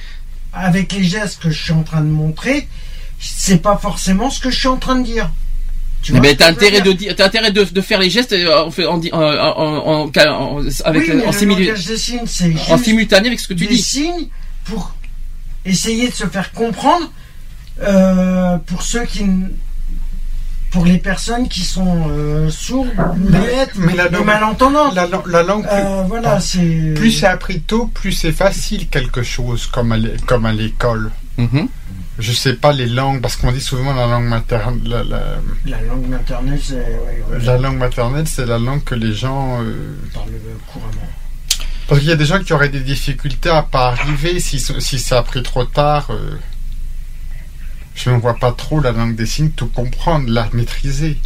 Avec 0.54 0.94
les 0.94 1.04
gestes 1.04 1.40
que 1.42 1.50
je 1.52 1.62
suis 1.64 1.74
en 1.74 1.84
train 1.84 2.02
de 2.02 2.08
montrer, 2.10 2.68
c'est 3.20 3.62
pas 3.62 3.78
forcément 3.78 4.30
ce 4.30 4.40
que 4.40 4.50
je 4.50 4.58
suis 4.58 4.68
en 4.68 4.78
train 4.78 4.96
de 4.96 5.04
dire. 5.06 5.30
Tu 6.02 6.14
Mais 6.14 6.20
vois 6.20 6.36
t'as 6.36 6.48
intérêt 6.50 6.82
de 6.82 6.94
t'as 7.14 7.26
intérêt 7.26 7.52
de, 7.52 7.64
de 7.64 7.82
faire 7.82 8.00
les 8.00 8.10
gestes 8.10 8.34
euh, 8.34 8.70
en, 8.88 9.02
en, 9.12 10.10
avec 10.86 11.02
Oui, 11.04 11.12
mais 11.16 11.26
en, 11.26 11.32
signes, 11.32 12.26
simultané 12.84 13.28
avec 13.28 13.40
ce 13.40 13.48
que 13.48 13.54
tu 13.54 13.66
des 13.66 13.76
dis. 13.76 13.82
signes 13.82 14.28
pour 14.66 14.96
essayer 15.66 16.08
de 16.08 16.14
se 16.14 16.26
faire 16.28 16.52
comprendre 16.54 17.12
euh, 17.82 18.58
pour 18.60 18.82
ceux 18.84 19.06
qui 19.06 19.26
pour 20.72 20.86
les 20.86 20.98
personnes 20.98 21.48
qui 21.48 21.62
sont 21.62 22.10
euh, 22.10 22.50
sourdes, 22.50 22.90
muettes 23.18 23.72
mais 23.78 23.96
la 23.96 24.08
ou 24.10 24.12
langue- 24.12 24.26
malentendantes. 24.26 24.96
La, 24.96 25.08
la 25.28 25.44
langue, 25.44 25.64
plus, 25.64 25.72
Euh, 25.74 26.04
voilà, 26.08 26.40
c'est 26.40 26.94
plus 26.96 27.12
c'est 27.12 27.26
appris 27.28 27.62
tôt, 27.62 27.88
plus 27.88 28.12
c'est 28.12 28.32
facile 28.32 28.88
quelque 28.90 29.24
chose, 29.24 29.68
comme 29.68 29.92
à 29.92 29.98
l'é- 29.98 30.16
comme 30.26 30.46
à 30.46 30.54
l'école. 30.54 31.12
Mhm. 31.38 31.68
Je 32.20 32.32
sais 32.32 32.54
pas 32.54 32.72
les 32.74 32.88
langues, 32.88 33.22
parce 33.22 33.36
qu'on 33.36 33.52
dit 33.52 33.62
souvent 33.62 33.94
la 33.94 34.08
langue 34.08 34.26
maternelle. 34.26 34.82
La, 34.86 35.04
la- 35.04 35.36
la 35.66 35.82
langue 35.84 36.08
maternelle, 36.08 36.60
c'est 36.62 36.74
ouais, 36.76 37.24
ouais, 37.32 37.46
la 37.46 37.58
langue 37.60 37.78
maternelle, 37.78 38.28
c'est 38.28 38.46
la 38.46 38.58
langue 38.58 38.84
que 38.84 38.96
les 38.96 39.14
gens. 39.14 39.62
euh, 39.62 39.96
parle 40.14 40.30
couramment. 40.74 41.10
Parce 41.88 42.02
qu'il 42.02 42.10
y 42.10 42.12
a 42.12 42.16
des 42.18 42.26
gens 42.26 42.40
qui 42.44 42.52
auraient 42.54 42.68
des 42.70 42.82
difficultés 42.82 43.50
à 43.50 43.62
pas 43.64 43.90
arriver 43.90 44.40
si, 44.42 44.60
si 44.60 45.00
ça 45.00 45.20
a 45.20 45.24
pris 45.24 45.42
trop 45.44 45.64
tard. 45.64 46.08
Je 47.98 48.10
ne 48.12 48.18
vois 48.18 48.36
pas 48.36 48.52
trop 48.54 48.80
la 48.80 48.92
langue 48.92 49.16
des 49.16 49.26
signes 49.26 49.50
tout 49.50 49.68
comprendre, 49.68 50.30
la 50.30 50.48
maîtriser. 50.54 51.18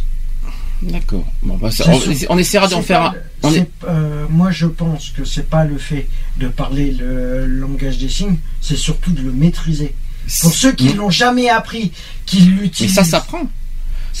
D'accord. 0.82 1.24
Bon, 1.42 1.56
bah, 1.58 1.70
ça- 1.70 1.84
on, 1.88 2.00
on 2.34 2.38
essaiera 2.38 2.66
d'en 2.66 2.82
faire 2.82 3.02
un. 3.02 3.14
on 3.44 3.52
est- 3.54 3.70
euh, 3.86 4.26
moi, 4.28 4.50
je 4.50 4.66
pense 4.66 5.10
que 5.10 5.24
c'est 5.24 5.48
pas 5.48 5.64
le 5.64 5.78
fait 5.78 6.08
de 6.38 6.48
parler 6.48 6.90
le 6.92 7.46
langage 7.46 7.98
des 7.98 8.08
signes, 8.08 8.38
c'est 8.60 8.76
surtout 8.76 9.12
de 9.12 9.22
le 9.22 9.30
maîtriser. 9.32 9.94
Pour 10.40 10.52
ceux 10.52 10.72
qui 10.72 10.88
Mm. 10.94 10.96
l'ont 10.96 11.10
jamais 11.10 11.48
appris, 11.48 11.92
qui 12.26 12.40
Mais 12.42 12.62
l'utilisent. 12.62 12.94
ça 12.94 13.04
s'apprend. 13.04 13.42
Ça 13.42 13.48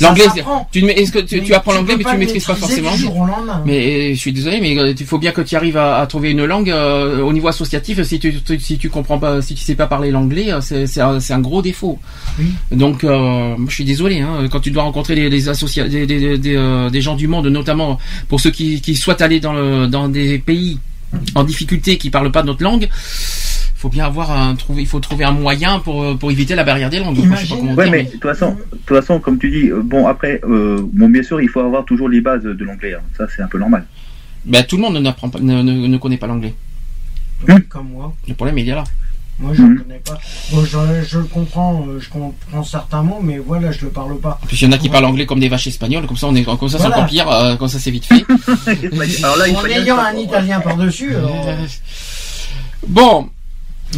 L'anglais, 0.00 0.24
tu, 0.72 0.84
est-ce 0.86 1.12
que 1.12 1.18
tu, 1.18 1.36
Mais 1.36 1.42
tu 1.46 1.54
apprends 1.54 1.72
l'anglais, 1.72 1.94
mais 1.98 2.04
tu 2.04 2.18
maîtrises 2.18 2.44
pas 2.44 2.54
forcément. 2.66 2.90
Mais 3.66 4.14
je 4.14 4.18
suis 4.20 4.32
désolé, 4.32 4.60
mais 4.60 4.78
euh, 4.78 4.94
il 4.98 5.06
faut 5.06 5.18
bien 5.18 5.32
que 5.32 5.42
tu 5.42 5.54
arrives 5.54 5.76
à, 5.76 5.98
à 6.00 6.06
trouver 6.06 6.30
une 6.30 6.44
langue 6.44 6.70
euh, 6.70 7.20
au 7.20 7.32
niveau 7.32 7.48
associatif. 7.48 8.02
Si 8.02 8.18
tu, 8.18 8.34
tu- 8.40 8.58
si 8.58 8.78
tu 8.78 8.88
comprends 8.88 9.18
pas, 9.18 9.42
si 9.42 9.54
tu 9.54 9.62
sais 9.62 9.74
pas 9.74 9.86
parler 9.86 10.10
l'anglais, 10.10 10.52
euh, 10.52 10.60
c'est 10.60 10.86
c'est 10.86 11.00
un, 11.00 11.40
gros 11.40 11.60
défaut. 11.62 11.98
Oui. 12.38 12.46
Donc, 12.72 13.04
euh, 13.04 13.54
je 13.68 13.74
suis 13.74 13.84
désolé. 13.84 14.20
Hein, 14.20 14.48
quand 14.50 14.60
tu 14.60 14.70
dois 14.70 14.82
rencontrer 14.84 15.14
des, 15.14 15.28
des, 15.28 15.48
associa- 15.48 15.88
des, 15.88 16.06
des, 16.06 16.38
des, 16.38 16.88
des 16.90 17.00
gens 17.00 17.14
du 17.16 17.28
monde, 17.28 17.46
notamment 17.48 17.98
pour 18.28 18.40
ceux 18.40 18.50
qui, 18.50 18.80
qui 18.80 18.94
souhaitent 18.96 19.22
aller 19.22 19.40
dans, 19.40 19.52
le, 19.52 19.86
dans 19.88 20.08
des 20.08 20.38
pays 20.38 20.78
en 21.34 21.44
difficulté, 21.44 21.98
qui 21.98 22.08
parlent 22.08 22.32
pas 22.32 22.42
notre 22.42 22.62
langue, 22.62 22.88
faut 23.82 23.88
bien 23.88 24.06
avoir 24.06 24.30
un 24.30 24.54
trouver. 24.54 24.82
Il 24.82 24.86
faut 24.88 25.00
trouver 25.00 25.24
un 25.24 25.32
moyen 25.32 25.78
pour 25.80 26.16
pour 26.18 26.30
éviter 26.30 26.54
la 26.54 26.64
barrière 26.64 26.88
des 26.90 27.00
langues. 27.00 27.18
Moi, 27.18 27.36
je 27.36 27.42
sais 27.46 27.48
pas 27.54 27.56
comment 27.60 27.74
Ouais, 27.74 27.84
dire, 27.84 27.92
mais 27.92 28.02
de 28.04 28.10
toute 28.10 28.22
façon, 28.22 28.50
de 28.72 28.76
toute 28.86 28.96
façon, 28.98 29.18
comme 29.20 29.38
tu 29.38 29.50
dis, 29.50 29.68
euh, 29.70 29.80
bon 29.82 30.06
après, 30.06 30.40
euh, 30.44 30.80
bon 30.92 31.08
bien 31.08 31.22
sûr, 31.22 31.40
il 31.40 31.48
faut 31.48 31.60
avoir 31.60 31.84
toujours 31.84 32.08
les 32.08 32.20
bases 32.20 32.44
de 32.44 32.64
l'anglais. 32.64 32.94
hein. 32.94 33.00
Ça, 33.18 33.26
c'est 33.34 33.42
un 33.42 33.48
peu 33.48 33.58
normal. 33.58 33.84
Ben, 34.44 34.62
tout 34.64 34.76
le 34.76 34.82
monde 34.82 34.96
n'apprend 34.98 35.28
pas, 35.28 35.40
ne, 35.40 35.62
ne, 35.62 35.86
ne 35.86 35.96
connaît 35.98 36.16
pas 36.16 36.26
l'anglais. 36.28 36.54
Comme 37.68 37.88
moi. 37.90 38.14
Le 38.28 38.34
problème 38.34 38.58
il 38.58 38.68
est 38.68 38.74
là. 38.74 38.84
Moi, 39.40 39.52
je 39.54 39.62
ne 39.62 39.76
connais 39.78 39.98
pas. 40.04 40.18
Bon, 40.52 40.64
je, 40.64 40.78
je 41.08 41.18
le 41.18 41.24
comprends, 41.24 41.84
euh, 41.88 41.98
je 41.98 42.08
comprends 42.08 42.62
certains 42.62 43.02
mots, 43.02 43.18
mais 43.22 43.38
voilà, 43.38 43.72
je 43.72 43.80
le 43.86 43.90
parle 43.90 44.16
pas. 44.20 44.38
En 44.42 44.46
plus, 44.46 44.60
il 44.60 44.64
y 44.66 44.68
en 44.68 44.72
a 44.72 44.78
qui 44.78 44.88
parlent 44.88 45.06
anglais 45.06 45.26
comme 45.26 45.40
des 45.40 45.48
vaches 45.48 45.66
espagnoles, 45.66 46.06
comme 46.06 46.16
ça, 46.16 46.28
on 46.28 46.34
est, 46.36 46.44
comme 46.44 46.56
ça, 46.68 46.78
c'est 46.78 46.84
Voilà. 46.86 46.96
encore 46.98 47.08
pire, 47.08 47.28
euh, 47.30 47.56
comme 47.56 47.66
ça, 47.68 47.78
c'est 47.80 47.90
vite 47.90 48.04
fait. 48.04 48.24
Alors 49.24 49.36
là, 49.38 49.44
en 49.56 49.64
ayant 49.66 49.98
un 49.98 50.14
italien 50.16 50.60
par-dessus, 50.60 51.16
alors, 51.16 51.44
euh, 51.48 51.56
Bon. 52.86 53.28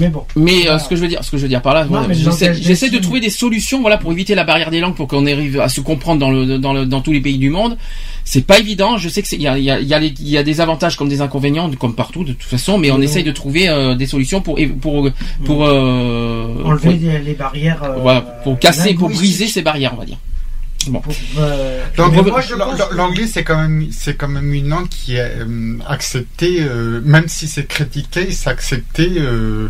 Mais 0.00 0.08
bon. 0.08 0.24
Mais 0.36 0.68
euh, 0.68 0.78
ce 0.78 0.88
que 0.88 0.96
je 0.96 1.00
veux 1.02 1.08
dire, 1.08 1.22
ce 1.22 1.30
que 1.30 1.36
je 1.36 1.42
veux 1.42 1.48
dire 1.48 1.62
par 1.62 1.74
là, 1.74 1.84
voilà, 1.84 2.12
j'essaie 2.12 2.90
de 2.90 2.98
trouver 2.98 3.20
des 3.20 3.30
solutions, 3.30 3.80
voilà, 3.80 3.96
pour 3.98 4.10
éviter 4.12 4.34
la 4.34 4.44
barrière 4.44 4.70
des 4.70 4.80
langues, 4.80 4.94
pour 4.96 5.06
qu'on 5.08 5.24
arrive 5.26 5.60
à 5.60 5.68
se 5.68 5.80
comprendre 5.80 6.18
dans 6.20 6.30
le, 6.30 6.58
dans 6.58 6.72
le, 6.72 6.86
dans 6.86 7.00
tous 7.00 7.12
les 7.12 7.20
pays 7.20 7.38
du 7.38 7.50
monde. 7.50 7.76
C'est 8.24 8.46
pas 8.46 8.58
évident. 8.58 8.96
Je 8.96 9.08
sais 9.08 9.22
que 9.22 9.28
il 9.34 9.42
y 9.42 9.46
a, 9.48 9.58
y 9.58 9.70
a, 9.70 9.80
y 9.80 9.92
a, 9.94 9.98
les- 9.98 10.14
y 10.20 10.38
a 10.38 10.42
des 10.42 10.60
avantages 10.60 10.96
comme 10.96 11.08
des 11.08 11.20
inconvénients, 11.20 11.70
comme 11.78 11.94
partout 11.94 12.24
de 12.24 12.32
toute 12.32 12.42
façon, 12.42 12.78
mais 12.78 12.90
on 12.90 12.96
Oui. 12.98 13.04
essaye 13.04 13.22
de 13.24 13.32
trouver 13.32 13.68
euh, 13.68 13.94
des 13.94 14.06
solutions 14.06 14.40
pour, 14.40 14.58
pour, 14.80 15.10
pour, 15.44 15.64
euh, 15.66 16.46
enlever 16.64 16.90
pour- 16.98 17.10
les, 17.24 17.34
barrières. 17.34 17.82
euh, 17.84 17.96
voilà, 18.00 18.20
pour 18.22 18.58
casser, 18.58 18.94
pour 18.94 19.10
briser 19.10 19.46
ces 19.46 19.62
barrières, 19.62 19.92
on 19.94 19.98
va 20.00 20.06
dire. 20.06 20.18
Bon. 20.90 21.02
euh, 21.38 21.84
L'anglais, 21.98 22.22
mais 22.24 22.30
moi, 22.30 22.40
je 22.40 22.54
pense 22.54 22.80
que- 22.88 22.94
l'anglais, 22.94 23.26
c'est 23.26 23.44
quand 23.44 23.56
même, 23.60 23.88
c'est 23.92 24.14
quand 24.16 24.28
même 24.28 24.52
une 24.52 24.68
langue 24.68 24.88
qui 24.88 25.16
est 25.16 25.32
euh, 25.40 25.78
acceptée, 25.86 26.58
euh, 26.60 27.00
même 27.04 27.28
si 27.28 27.48
c'est 27.48 27.66
critiqué, 27.66 28.30
c'est 28.32 28.50
accepté 28.50 29.10
euh, 29.18 29.68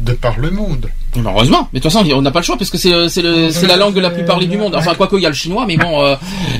de 0.00 0.12
par 0.12 0.38
le 0.38 0.50
monde. 0.50 0.88
Ben, 1.16 1.22
heureusement, 1.26 1.68
mais 1.72 1.80
de 1.80 1.82
toute 1.82 1.92
façon, 1.92 2.06
on 2.14 2.22
n'a 2.22 2.30
pas 2.30 2.38
le 2.38 2.44
choix 2.44 2.56
parce 2.56 2.70
que 2.70 2.78
c'est, 2.78 2.92
euh, 2.92 3.50
la 3.66 3.76
langue 3.76 3.96
la 3.96 4.10
plus 4.10 4.24
parlée 4.24 4.46
du 4.46 4.56
monde. 4.56 4.74
Enfin, 4.76 4.94
quoique 4.94 5.16
il 5.16 5.22
y 5.22 5.26
a 5.26 5.28
le 5.28 5.34
chinois, 5.34 5.66
mais 5.66 5.76
bon, 5.76 6.04
euh, 6.04 6.14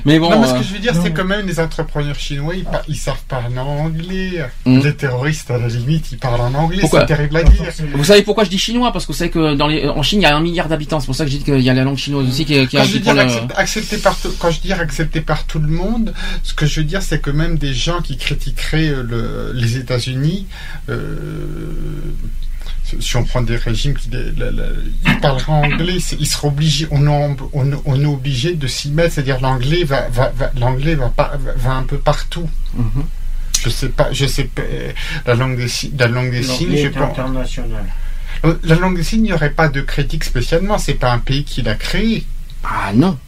mais 0.05 0.19
bon. 0.19 0.29
non, 0.29 0.41
mais 0.41 0.47
ce 0.49 0.53
euh, 0.55 0.59
que 0.59 0.65
je 0.65 0.73
veux 0.73 0.79
dire, 0.81 0.93
c'est 1.01 1.13
que 1.13 1.23
même 1.23 1.47
les 1.47 1.61
entrepreneurs 1.61 2.19
chinois, 2.19 2.55
ils, 2.57 2.65
par- 2.65 2.83
ils 2.89 2.97
savent 2.97 3.23
parler 3.29 3.57
en 3.59 3.67
anglais. 3.87 4.45
Mm. 4.67 4.81
Les 4.81 4.95
terroristes, 4.97 5.51
à 5.53 5.59
la 5.59 5.69
limite, 5.69 6.11
ils 6.13 6.19
parlent 6.19 6.41
en 6.41 6.53
anglais. 6.55 6.79
Pourquoi 6.81 7.01
C'est 7.01 7.07
terrible 7.15 7.37
à 7.37 7.43
dire. 7.45 7.63
Vous 7.95 8.05
savez 8.05 8.23
pourquoi 8.23 8.43
je 8.45 8.51
dis 8.51 8.59
chinois? 8.59 8.93
Parce 8.93 9.07
que 9.07 9.13
vous 9.13 9.19
savez 9.19 9.31
que 9.31 9.55
dans 9.55 9.69
les, 9.69 9.89
en 9.89 10.03
Chine, 10.03 10.21
il 10.21 10.25
y 10.25 10.27
a 10.27 10.37
un 10.37 10.41
milliard 10.41 10.69
d'habitants. 10.69 10.99
C'est 11.01 11.07
pour 11.07 11.15
ça 11.15 11.25
que 11.25 11.31
je 11.31 11.37
dis 11.37 11.45
qu'il 11.45 11.61
y 11.61 11.71
a 11.71 11.75
la 11.75 11.85
langue 11.85 11.97
chinoise 11.97 12.27
aussi 12.29 12.45
qui, 12.45 12.67
qui, 12.67 12.77
Quand 12.77 12.83
qui 12.83 12.91
je, 12.91 12.99
dire 12.99 13.15
le- 13.15 13.21
accept- 13.21 13.53
accepté 13.57 13.97
par 13.99 14.19
tout- 14.19 14.35
quand 14.39 14.51
je 14.51 14.61
dis 14.61 14.73
accepté 14.73 15.21
par 15.21 15.45
tout 15.45 15.61
le 15.61 15.69
monde, 15.69 16.13
ce 16.43 16.55
que 16.55 16.67
je 16.67 16.81
veux 16.81 16.87
dire, 16.87 17.03
c'est 17.03 17.21
que 17.21 17.31
même 17.31 17.57
des 17.57 17.73
gens 17.73 18.01
qui 18.03 18.17
critiqueraient 18.17 18.89
le- 19.01 19.53
les 19.55 19.77
États-Unis, 19.77 20.47
euh, 20.89 20.97
si 22.99 23.17
on 23.17 23.25
prend 23.25 23.43
des 23.43 23.57
régimes 23.57 23.95
qui 23.95 24.11
la- 24.11 24.51
la- 24.51 24.63
ils 25.07 25.21
parleraient 25.21 25.53
anglais, 25.53 25.99
ils 26.19 26.27
seront 26.27 26.49
obligés, 26.49 26.89
on, 26.91 27.07
est- 27.07 27.37
on, 27.53 27.71
on 27.85 28.01
est 28.01 28.07
obligé 28.07 28.55
de 28.55 28.67
s'y 28.67 28.91
mettre, 28.91 29.15
c'est-à-dire 29.15 29.41
l'anglais 29.41 29.85
va, 29.85 30.09
va, 30.09 30.31
va- 30.37 30.51
l'anglais 30.59 30.95
va, 30.95 31.09
pas- 31.09 31.37
va, 31.39 31.53
va 31.57 31.73
un 31.73 31.83
peu 31.85 31.99
partout. 31.99 32.49
Mhm. 32.75 33.05
Je 33.63 33.69
sais 33.69 33.89
pas, 33.91 34.11
je 34.13 34.27
sais 34.27 34.45
pas, 34.45 34.63
euh, 34.63 34.93
la 35.27 35.35
langue 35.35 35.57
des, 35.57 35.67
la 35.99 36.09
langue 36.09 36.31
des 36.31 36.43
signes, 36.43 36.77
je 36.77 36.89
pense. 36.89 37.19
international. 37.19 37.85
Euh, 38.45 38.55
La 38.65 38.75
langue 38.77 38.97
des 38.97 39.03
signes, 39.03 39.21
il 39.21 39.25
n'y 39.25 39.33
aurait 39.35 39.51
pas 39.51 39.69
de 39.69 39.83
critique 39.83 40.25
spécialement, 40.25 40.79
c'est 40.79 40.95
pas 40.95 41.13
un 41.13 41.19
pays 41.19 41.45
qui 41.45 41.61
l'a 41.61 41.75
créé. 41.75 42.25
Ah 42.65 42.93
non. 42.95 43.19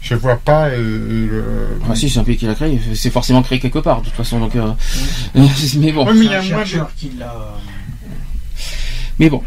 Je 0.00 0.14
vois 0.16 0.36
pas. 0.36 0.66
euh, 0.66 1.28
le- 1.30 1.44
Ah 1.88 1.94
si, 1.94 2.10
c'est 2.10 2.18
un 2.18 2.24
pays 2.24 2.36
qui 2.36 2.46
l'a 2.46 2.54
créé. 2.54 2.78
C'est 2.94 3.10
forcément 3.10 3.42
créé 3.42 3.58
quelque 3.60 3.78
part, 3.78 4.00
de 4.00 4.06
toute 4.06 4.14
façon. 4.14 4.38
Donc, 4.40 4.54
euh, 4.56 4.72
mais 5.78 5.92
bon. 5.92 6.04
Ouais, 6.06 6.12
mais 6.14 6.18
il 6.20 6.24
y 6.24 6.28
C'est 6.28 6.34
a 6.34 6.38
un 6.38 6.42
de- 6.42 6.46
chercheur 6.48 6.90
qui 6.96 7.10
l'a. 7.18 7.34
Mais 9.18 9.28
bon. 9.30 9.42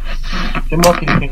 C'est 0.69 0.77
moi 0.77 0.95
qui 0.97 1.05
l'ai. 1.19 1.31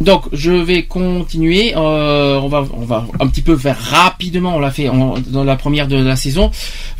Donc 0.00 0.24
je 0.32 0.50
vais 0.52 0.84
continuer. 0.84 1.74
Euh, 1.76 2.40
on 2.40 2.48
va 2.48 2.64
on 2.72 2.86
va 2.86 3.06
un 3.20 3.26
petit 3.26 3.42
peu 3.42 3.56
faire 3.56 3.78
rapidement. 3.78 4.56
On 4.56 4.58
l'a 4.58 4.70
fait 4.70 4.88
en- 4.88 5.14
dans 5.18 5.44
la 5.44 5.56
première 5.56 5.88
de 5.88 5.96
la 5.96 6.16
saison. 6.16 6.50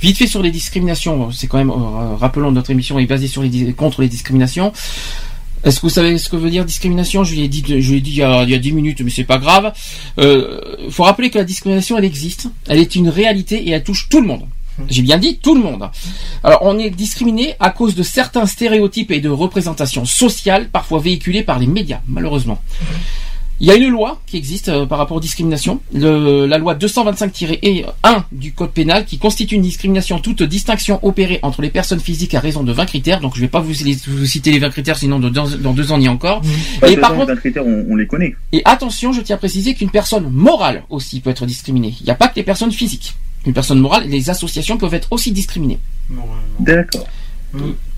Vite 0.03 0.19
fait 0.19 0.27
sur 0.27 0.43
les 0.43 0.51
discriminations. 0.51 1.31
C'est 1.33 1.47
quand 1.47 1.57
même 1.59 1.71
euh, 1.71 2.17
rappelons 2.17 2.53
notre 2.53 2.71
émission 2.71 2.99
est 2.99 3.07
basée 3.07 3.27
sur 3.29 3.43
les 3.43 3.73
contre 3.73 4.03
les 4.03 4.09
discriminations. 4.09 4.73
Est-ce 5.65 5.77
que 5.77 5.83
vous 5.83 5.91
savez 5.91 6.17
ce 6.19 6.29
que 6.31 6.37
veut 6.37 6.49
dire 6.51 6.65
discrimination? 6.65 7.23
Je 7.25 7.35
lui 7.35 7.43
ai 7.43 7.49
dit, 7.49 7.63
je 7.67 7.91
lui 7.91 7.99
ai 7.99 8.01
dit 8.01 8.11
il 8.13 8.17
y 8.17 8.23
a, 8.23 8.45
il 8.45 8.51
y 8.51 8.55
a 8.55 8.59
10 8.59 8.73
minutes, 8.73 9.03
mais 9.03 9.11
c'est 9.11 9.25
pas 9.25 9.37
grave. 9.39 9.73
Il 10.19 10.91
faut 10.91 11.03
rappeler 11.03 11.29
que 11.29 11.37
la 11.37 11.45
discrimination, 11.45 11.99
elle 11.99 12.05
existe, 12.07 12.49
elle 12.67 12.79
est 12.79 12.95
une 12.97 13.11
réalité 13.11 13.63
et 13.69 13.71
elle 13.71 13.85
touche 13.85 14.09
tout 14.09 14.21
le 14.23 14.27
monde. 14.27 14.45
J'ai 14.89 15.03
bien 15.03 15.19
dit 15.19 15.39
tout 15.39 15.55
le 15.55 15.63
monde. 15.63 15.89
Alors, 16.43 16.61
on 16.63 16.79
est 16.79 16.91
discriminé 16.91 17.55
à 17.61 17.71
cause 17.71 17.95
de 17.95 18.03
certains 18.03 18.47
stéréotypes 18.47 19.11
et 19.11 19.21
de 19.21 19.29
représentations 19.29 20.05
sociales, 20.05 20.69
parfois 20.71 21.01
véhiculées 21.01 21.43
par 21.43 21.59
les 21.59 21.67
médias, 21.67 22.01
malheureusement. 22.09 22.61
Il 23.63 23.67
y 23.67 23.71
a 23.71 23.75
une 23.75 23.89
loi 23.91 24.19
qui 24.27 24.39
existe 24.39 24.71
euh, 24.71 24.87
par 24.87 24.97
rapport 24.97 25.19
aux 25.19 25.21
discriminations, 25.21 25.83
le- 25.93 26.47
la 26.47 26.57
loi 26.57 26.75
225-1 26.75 28.25
du 28.33 28.53
Code 28.55 28.71
pénal, 28.71 29.05
qui 29.05 29.19
constitue 29.19 29.55
une 29.57 29.61
discrimination 29.63 30.19
toute 30.19 30.43
distinction 30.43 30.99
opérée 31.03 31.41
entre 31.43 31.61
les 31.61 31.69
personnes 31.69 32.01
physiques 32.01 32.35
à 32.35 32.41
raison 32.41 32.63
de 32.63 32.73
20 32.73 32.87
critères. 32.87 33.21
Donc 33.21 33.35
je 33.37 33.41
vais 33.43 33.49
pas 33.49 33.61
vous, 33.61 33.75
citer 33.75 34.51
les 34.51 34.59
20 34.61 34.71
critères, 34.71 34.97
sinon 34.97 35.19
dans, 35.19 35.29
dans- 35.31 35.49
dans 35.59 35.73
deux 35.75 35.93
ans 35.93 36.03
a 36.03 36.09
encore. 36.09 36.41
Pas 36.81 36.89
Et 36.91 36.97
par 36.97 37.15
contre, 37.15 37.33
les 37.33 37.37
critères, 37.37 37.67
on, 37.67 37.85
on 37.91 37.97
les 37.97 38.07
connaît. 38.07 38.35
et 38.53 38.63
attention, 38.65 39.13
je 39.13 39.21
tiens 39.21 39.37
à 39.37 39.39
préciser 39.39 39.75
qu'une 39.75 39.91
personne 39.91 40.31
morale 40.31 40.85
aussi 40.89 41.21
peut 41.21 41.29
être 41.29 41.45
discriminée. 41.45 41.95
Il 42.01 42.05
n'y 42.05 42.11
a 42.11 42.15
pas 42.15 42.29
que 42.29 42.37
les 42.37 42.43
personnes 42.45 42.73
physiques. 42.73 43.15
Une 43.47 43.53
personne 43.55 43.81
morale, 43.81 44.07
les 44.09 44.29
associations 44.31 44.77
peuvent 44.77 44.95
être 44.95 45.09
aussi 45.11 45.33
discriminées. 45.33 45.79
D'accord. 46.59 47.07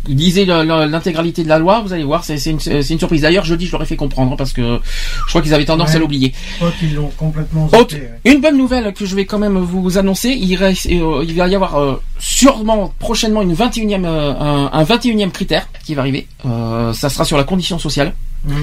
Lisez 0.08 0.44
le- 0.46 0.64
le- 0.64 0.86
l'intégralité 0.90 1.44
de 1.44 1.48
la 1.48 1.60
loi, 1.60 1.80
vous 1.80 1.92
allez 1.92 2.02
voir, 2.02 2.24
c'est 2.24 2.34
une, 2.46 2.58
c'est 2.58 2.88
une 2.90 2.98
surprise. 2.98 3.20
D'ailleurs, 3.22 3.44
jeudi, 3.44 3.66
je 3.66 3.72
leur 3.72 3.82
ai 3.82 3.86
fait 3.86 3.94
comprendre 3.94 4.34
parce 4.36 4.52
que 4.52 4.80
je 4.82 5.28
crois 5.28 5.42
qu'ils 5.42 5.54
avaient 5.54 5.64
tendance 5.64 5.90
Ouais. 5.90 5.96
à 5.96 5.98
l'oublier. 6.00 6.32
Je 6.52 6.56
crois 6.56 6.72
qu'ils 6.72 6.94
l'ont 6.96 7.10
complètement 7.16 7.66
Autre- 7.66 7.90
zappé. 7.94 8.06
ouais. 8.24 8.32
une 8.32 8.40
bonne 8.40 8.56
nouvelle 8.56 8.92
que 8.94 9.06
je 9.06 9.14
vais 9.14 9.26
quand 9.26 9.38
même 9.38 9.58
vous 9.58 9.98
annoncer, 9.98 10.30
il, 10.30 10.56
reste- 10.56 10.86
euh, 10.90 11.24
il 11.24 11.34
va 11.36 11.46
y 11.46 11.54
avoir 11.54 11.76
euh, 11.76 12.02
sûrement 12.18 12.92
prochainement 12.98 13.42
une 13.42 13.54
21e, 13.54 14.04
euh, 14.04 14.32
un, 14.40 14.70
un 14.72 14.82
21e 14.84 15.30
critère 15.30 15.68
qui 15.84 15.94
va 15.94 16.00
arriver. 16.02 16.26
Euh, 16.46 16.92
ça 16.94 17.08
sera 17.08 17.24
sur 17.24 17.36
la 17.36 17.44
condition 17.44 17.78
sociale. 17.78 18.12
Mhm. 18.44 18.56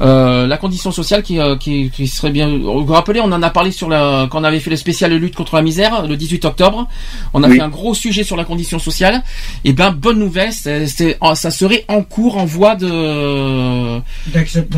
Euh, 0.00 0.46
la 0.46 0.56
condition 0.58 0.92
sociale 0.92 1.22
qui, 1.24 1.40
euh, 1.40 1.56
qui, 1.56 1.90
qui 1.90 2.06
serait 2.06 2.30
bien. 2.30 2.46
Vous 2.48 2.84
vous 2.84 2.92
rappelez, 2.92 3.20
on 3.20 3.32
en 3.32 3.42
a 3.42 3.50
parlé 3.50 3.72
sur 3.72 3.88
la 3.88 4.28
quand 4.30 4.40
on 4.40 4.44
avait 4.44 4.60
fait 4.60 4.70
le 4.70 4.76
spécial 4.76 5.12
lutte 5.14 5.34
contre 5.34 5.56
la 5.56 5.62
misère 5.62 6.06
le 6.06 6.16
18 6.16 6.44
octobre. 6.44 6.86
On 7.34 7.42
a 7.42 7.48
Oui. 7.48 7.56
fait 7.56 7.62
un 7.62 7.68
gros 7.68 7.94
sujet 7.94 8.22
sur 8.22 8.36
la 8.36 8.44
condition 8.44 8.78
sociale. 8.78 9.22
Et 9.64 9.72
ben 9.72 9.90
bonne 9.90 10.18
nouvelle, 10.20 10.52
c'est, 10.52 10.86
c'est- 10.86 11.16
oh, 11.20 11.34
ça 11.34 11.50
serait 11.50 11.84
en 11.88 12.02
cours, 12.02 12.36
en 12.38 12.44
voie 12.44 12.76
de 12.76 13.98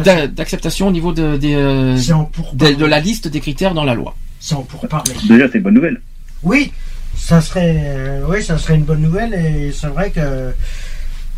d'a- 0.02 0.26
d'acceptation 0.26 0.88
au 0.88 0.90
niveau 0.92 1.12
de, 1.12 1.36
des, 1.36 1.54
euh, 1.54 1.96
C'est 1.98 2.12
en 2.12 2.22
de, 2.22 2.28
pourparlers. 2.28 2.74
de 2.76 2.84
la 2.86 3.00
liste 3.00 3.28
des 3.28 3.40
critères 3.40 3.74
dans 3.74 3.84
la 3.84 3.94
loi. 3.94 4.14
C'est 4.40 4.54
en 4.54 4.62
pourparler. 4.62 5.12
Déjà, 5.28 5.46
c'est 5.50 5.58
une 5.58 5.64
bonne 5.64 5.74
nouvelle. 5.74 6.00
Oui, 6.42 6.72
ça 7.16 7.42
serait, 7.42 7.76
euh, 7.78 8.22
oui, 8.28 8.42
ça 8.42 8.56
serait 8.56 8.76
une 8.76 8.84
bonne 8.84 9.02
nouvelle 9.02 9.34
et 9.34 9.72
c'est 9.72 9.88
vrai 9.88 10.10
que 10.10 10.52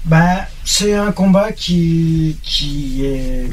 bah, 0.05 0.47
c'est 0.65 0.95
un 0.95 1.13
combat 1.13 1.53
qui, 1.53 2.37
qui, 2.43 3.05
est, 3.05 3.47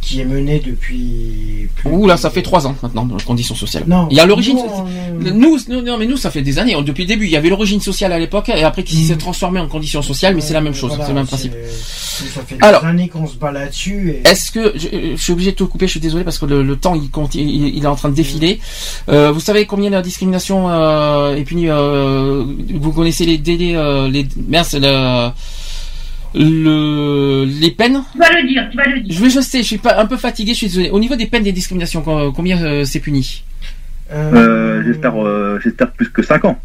qui 0.00 0.20
est 0.20 0.24
mené 0.24 0.60
depuis. 0.60 1.68
plus- 1.74 1.90
Ouh 1.90 2.06
là, 2.06 2.16
ça 2.16 2.30
fait 2.30 2.42
trois 2.42 2.66
ans 2.66 2.74
maintenant, 2.82 3.04
dans 3.04 3.16
la 3.16 3.22
condition 3.22 3.54
sociale. 3.54 3.84
Non, 3.86 4.08
il 4.10 4.16
y 4.16 4.20
a 4.20 4.26
l'origine. 4.26 4.56
nous, 4.56 4.62
on- 4.62 4.86
Nous, 5.34 5.58
nous, 5.68 5.82
non, 5.82 5.98
mais 5.98 6.06
nous, 6.06 6.16
ça 6.16 6.30
fait 6.30 6.42
des 6.42 6.58
années. 6.58 6.76
Depuis 6.84 7.02
le 7.02 7.08
début, 7.08 7.24
il 7.26 7.30
y 7.30 7.36
avait 7.36 7.48
l'origine 7.48 7.80
sociale 7.80 8.12
à 8.12 8.18
l'époque, 8.18 8.48
et 8.48 8.62
après 8.64 8.84
qui 8.84 9.04
s'est 9.04 9.16
transformé 9.16 9.60
en 9.60 9.68
condition 9.68 10.02
sociale, 10.02 10.34
mais 10.34 10.40
c'est 10.40 10.54
la 10.54 10.60
même 10.60 10.74
chose, 10.74 10.90
Voilà, 10.90 11.04
c'est 11.04 11.10
le 11.12 11.18
même 11.18 11.26
principe. 11.26 11.52
Ça 12.34 12.40
fait 12.46 12.56
Alors, 12.62 12.80
des 12.82 12.86
années 12.88 13.08
qu'on 13.08 13.26
se 13.26 13.36
bat 13.36 13.52
là-dessus. 13.52 14.10
Et... 14.24 14.28
Est-ce 14.28 14.50
que 14.50 14.72
je, 14.76 14.88
je 15.16 15.22
suis 15.22 15.32
obligé 15.32 15.50
de 15.52 15.56
te 15.56 15.64
couper 15.64 15.86
Je 15.86 15.90
suis 15.92 16.00
désolé 16.00 16.24
parce 16.24 16.38
que 16.38 16.46
le, 16.46 16.62
le 16.62 16.76
temps 16.76 16.94
il, 16.94 17.10
continue, 17.10 17.44
il, 17.50 17.76
il 17.76 17.84
est 17.84 17.88
en 17.88 17.94
train 17.96 18.08
de 18.08 18.14
défiler. 18.14 18.58
Euh, 19.10 19.30
vous 19.32 19.40
savez 19.40 19.66
combien 19.66 19.90
la 19.90 20.00
discrimination 20.00 20.70
euh, 20.70 21.34
est 21.36 21.44
punie 21.44 21.68
euh, 21.68 22.44
Vous 22.74 22.92
connaissez 22.92 23.26
les 23.26 23.36
délais, 23.36 23.76
euh, 23.76 24.08
les 24.08 24.26
c'est 24.64 24.80
le, 24.80 25.28
le 26.36 27.44
les 27.46 27.70
peines. 27.70 28.02
Tu 28.12 28.18
vas 28.18 28.30
le 28.40 28.46
dire, 28.46 28.68
tu 28.70 28.76
vas 28.76 28.84
le 28.86 29.00
dire. 29.00 29.14
Je 29.16 29.22
vais, 29.22 29.30
je 29.30 29.40
sais, 29.40 29.58
je 29.62 29.66
suis 29.66 29.78
pas 29.78 29.98
un 30.00 30.06
peu 30.06 30.16
fatigué. 30.16 30.52
Je 30.52 30.58
suis 30.58 30.66
désolé. 30.68 30.90
Au 30.90 30.98
niveau 31.00 31.16
des 31.16 31.26
peines 31.26 31.42
des 31.42 31.52
discriminations, 31.52 32.02
co- 32.02 32.32
combien 32.32 32.62
euh, 32.62 32.84
c'est 32.84 33.00
puni 33.00 33.42
Euh, 34.12 34.82
j'espère, 34.86 35.20
euh, 35.22 35.58
j'espère 35.62 35.90
plus 35.92 36.08
que 36.10 36.22
5 36.22 36.44
ans. 36.44 36.58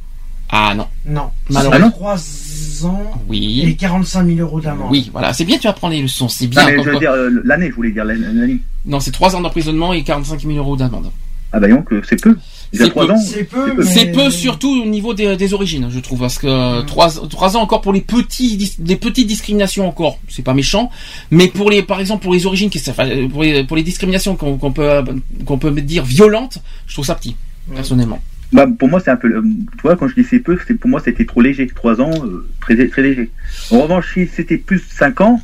Ah 0.50 0.74
non. 0.76 0.88
Non, 1.06 1.30
Malheureusement. 1.50 1.88
c'est 2.18 2.82
3 2.82 2.90
ans 2.90 3.12
Oui. 3.30 3.64
et 3.66 3.76
45 3.76 4.26
000 4.28 4.40
euros 4.40 4.60
d'amende. 4.60 4.90
Oui, 4.92 5.10
voilà, 5.14 5.32
c'est 5.34 5.46
bien. 5.46 5.58
Tu 5.58 5.68
apprends 5.68 5.88
les 5.90 6.02
leçons, 6.02 6.28
c'est 6.28 6.48
bien. 6.48 6.62
Ah, 6.64 6.66
mais 6.70 6.76
comme 6.76 6.86
je 6.86 6.90
veux 6.92 7.00
dire, 7.00 7.12
euh, 7.12 7.42
l'année, 7.46 7.70
je 7.70 7.76
voulais 7.76 7.92
dire 7.92 8.04
l'année. 8.06 8.60
Non, 8.86 9.00
c'est 9.00 9.12
3 9.12 9.36
ans 9.36 9.42
d'emprisonnement 9.42 9.94
et 9.94 10.04
45 10.04 10.42
000 10.42 10.54
euros 10.58 10.76
d'amende. 10.76 11.10
Ah 11.54 11.60
bah 11.60 11.68
donc, 11.68 11.92
euh, 11.94 12.02
c'est 12.08 12.22
peu. 12.22 12.38
C'est 12.74 12.90
3 12.90 13.06
peu. 13.08 13.12
ans. 13.14 13.18
C'est 13.18 13.44
peu, 13.44 13.84
C'est 13.84 14.06
mais- 14.06 14.12
peu 14.14 14.30
surtout 14.30 14.82
au 14.82 14.86
niveau 14.86 15.14
des, 15.14 15.36
des 15.36 15.54
origines, 15.54 15.90
je 15.92 16.00
trouve, 16.00 16.20
parce 16.22 16.38
que 16.40 16.82
trois, 16.84 17.10
trois 17.30 17.58
ans 17.58 17.62
encore 17.62 17.82
pour 17.82 17.92
les 17.92 18.00
petits, 18.02 18.76
des 18.80 18.96
petites 18.96 19.28
discriminations 19.28 19.88
encore, 19.88 20.20
c'est 20.30 20.42
pas 20.44 20.54
méchant, 20.54 20.90
mais 21.32 21.48
pour 21.48 21.70
les, 21.70 21.84
par 21.84 22.00
exemple, 22.00 22.24
pour 22.24 22.34
les 22.34 22.46
origines, 22.46 22.70
enfin, 22.90 23.10
pour 23.30 23.44
les, 23.44 23.66
pour 23.66 23.76
les 23.76 23.84
discriminations 23.84 24.38
qu'on 24.38 24.72
peut, 24.72 25.04
qu'on 25.46 25.58
peut 25.58 25.72
dire 25.82 26.06
violentes, 26.06 26.60
je 26.88 26.94
trouve 26.94 27.06
ça 27.06 27.16
petit, 27.16 27.36
personnellement. 27.76 28.22
Bah, 28.54 28.66
pour 28.80 28.88
moi, 28.90 29.00
c'est 29.00 29.12
un 29.12 29.16
peu. 29.18 29.28
euh, 29.34 29.42
tu 29.42 29.82
vois, 29.84 29.96
quand 29.96 30.08
je 30.10 30.16
dis 30.16 30.26
c'est 30.30 30.40
peu, 30.40 30.58
c'est 30.68 30.74
pour 30.74 30.90
moi, 30.90 31.02
c'était 31.04 31.26
trop 31.26 31.40
léger. 31.42 31.68
3 31.68 32.02
ans, 32.02 32.12
euh, 32.26 32.46
très, 32.60 32.76
très 32.90 33.02
léger. 33.02 33.32
En 33.72 33.82
revanche, 33.82 34.14
si 34.14 34.28
c'était 34.28 34.58
plus 34.58 34.82
5 34.98 35.22
ans, 35.22 35.40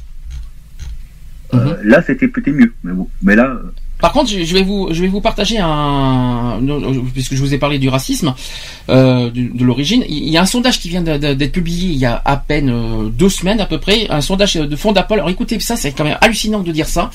euh, 1.53 1.77
là, 1.83 2.01
c'était 2.05 2.27
peut-être 2.27 2.53
mieux. 2.55 2.73
Mais 2.83 2.91
bon, 2.93 3.07
mais 3.21 3.35
là. 3.35 3.45
euh, 3.47 3.71
Par 3.99 4.11
contre, 4.11 4.29
je 4.29 4.53
vais 4.53 4.61
vous, 4.61 4.89
je 4.91 5.01
vais 5.01 5.07
vous 5.07 5.21
partager 5.21 5.57
un, 5.59 6.59
puisque 7.13 7.33
je 7.33 7.41
vous 7.41 7.53
ai 7.53 7.57
parlé 7.57 7.79
du 7.79 7.89
racisme, 7.89 8.35
euh, 8.89 9.31
de, 9.31 9.63
l'origine. 9.63 10.03
Il 10.07 10.29
y 10.29 10.37
a 10.37 10.41
un 10.43 10.45
sondage 10.45 10.79
qui 10.79 10.89
vient 10.89 11.01
d'être 11.01 11.51
publié 11.51 11.89
il 11.89 11.97
y 11.97 12.05
a 12.05 12.21
à 12.23 12.37
peine 12.37 12.69
euh, 12.69 13.09
deux 13.09 13.29
semaines 13.29 13.59
à 13.59 13.65
peu 13.65 13.79
près, 13.79 14.07
un 14.09 14.21
sondage 14.21 14.53
de 14.53 14.75
Fondapol. 14.75 15.17
Alors 15.17 15.31
écoutez, 15.31 15.59
ça 15.59 15.75
c'est 15.75 15.93
quand 15.93 16.03
même 16.03 16.17
hallucinant 16.21 16.59
de 16.59 16.71
dire 16.71 16.87
ça. 16.87 17.09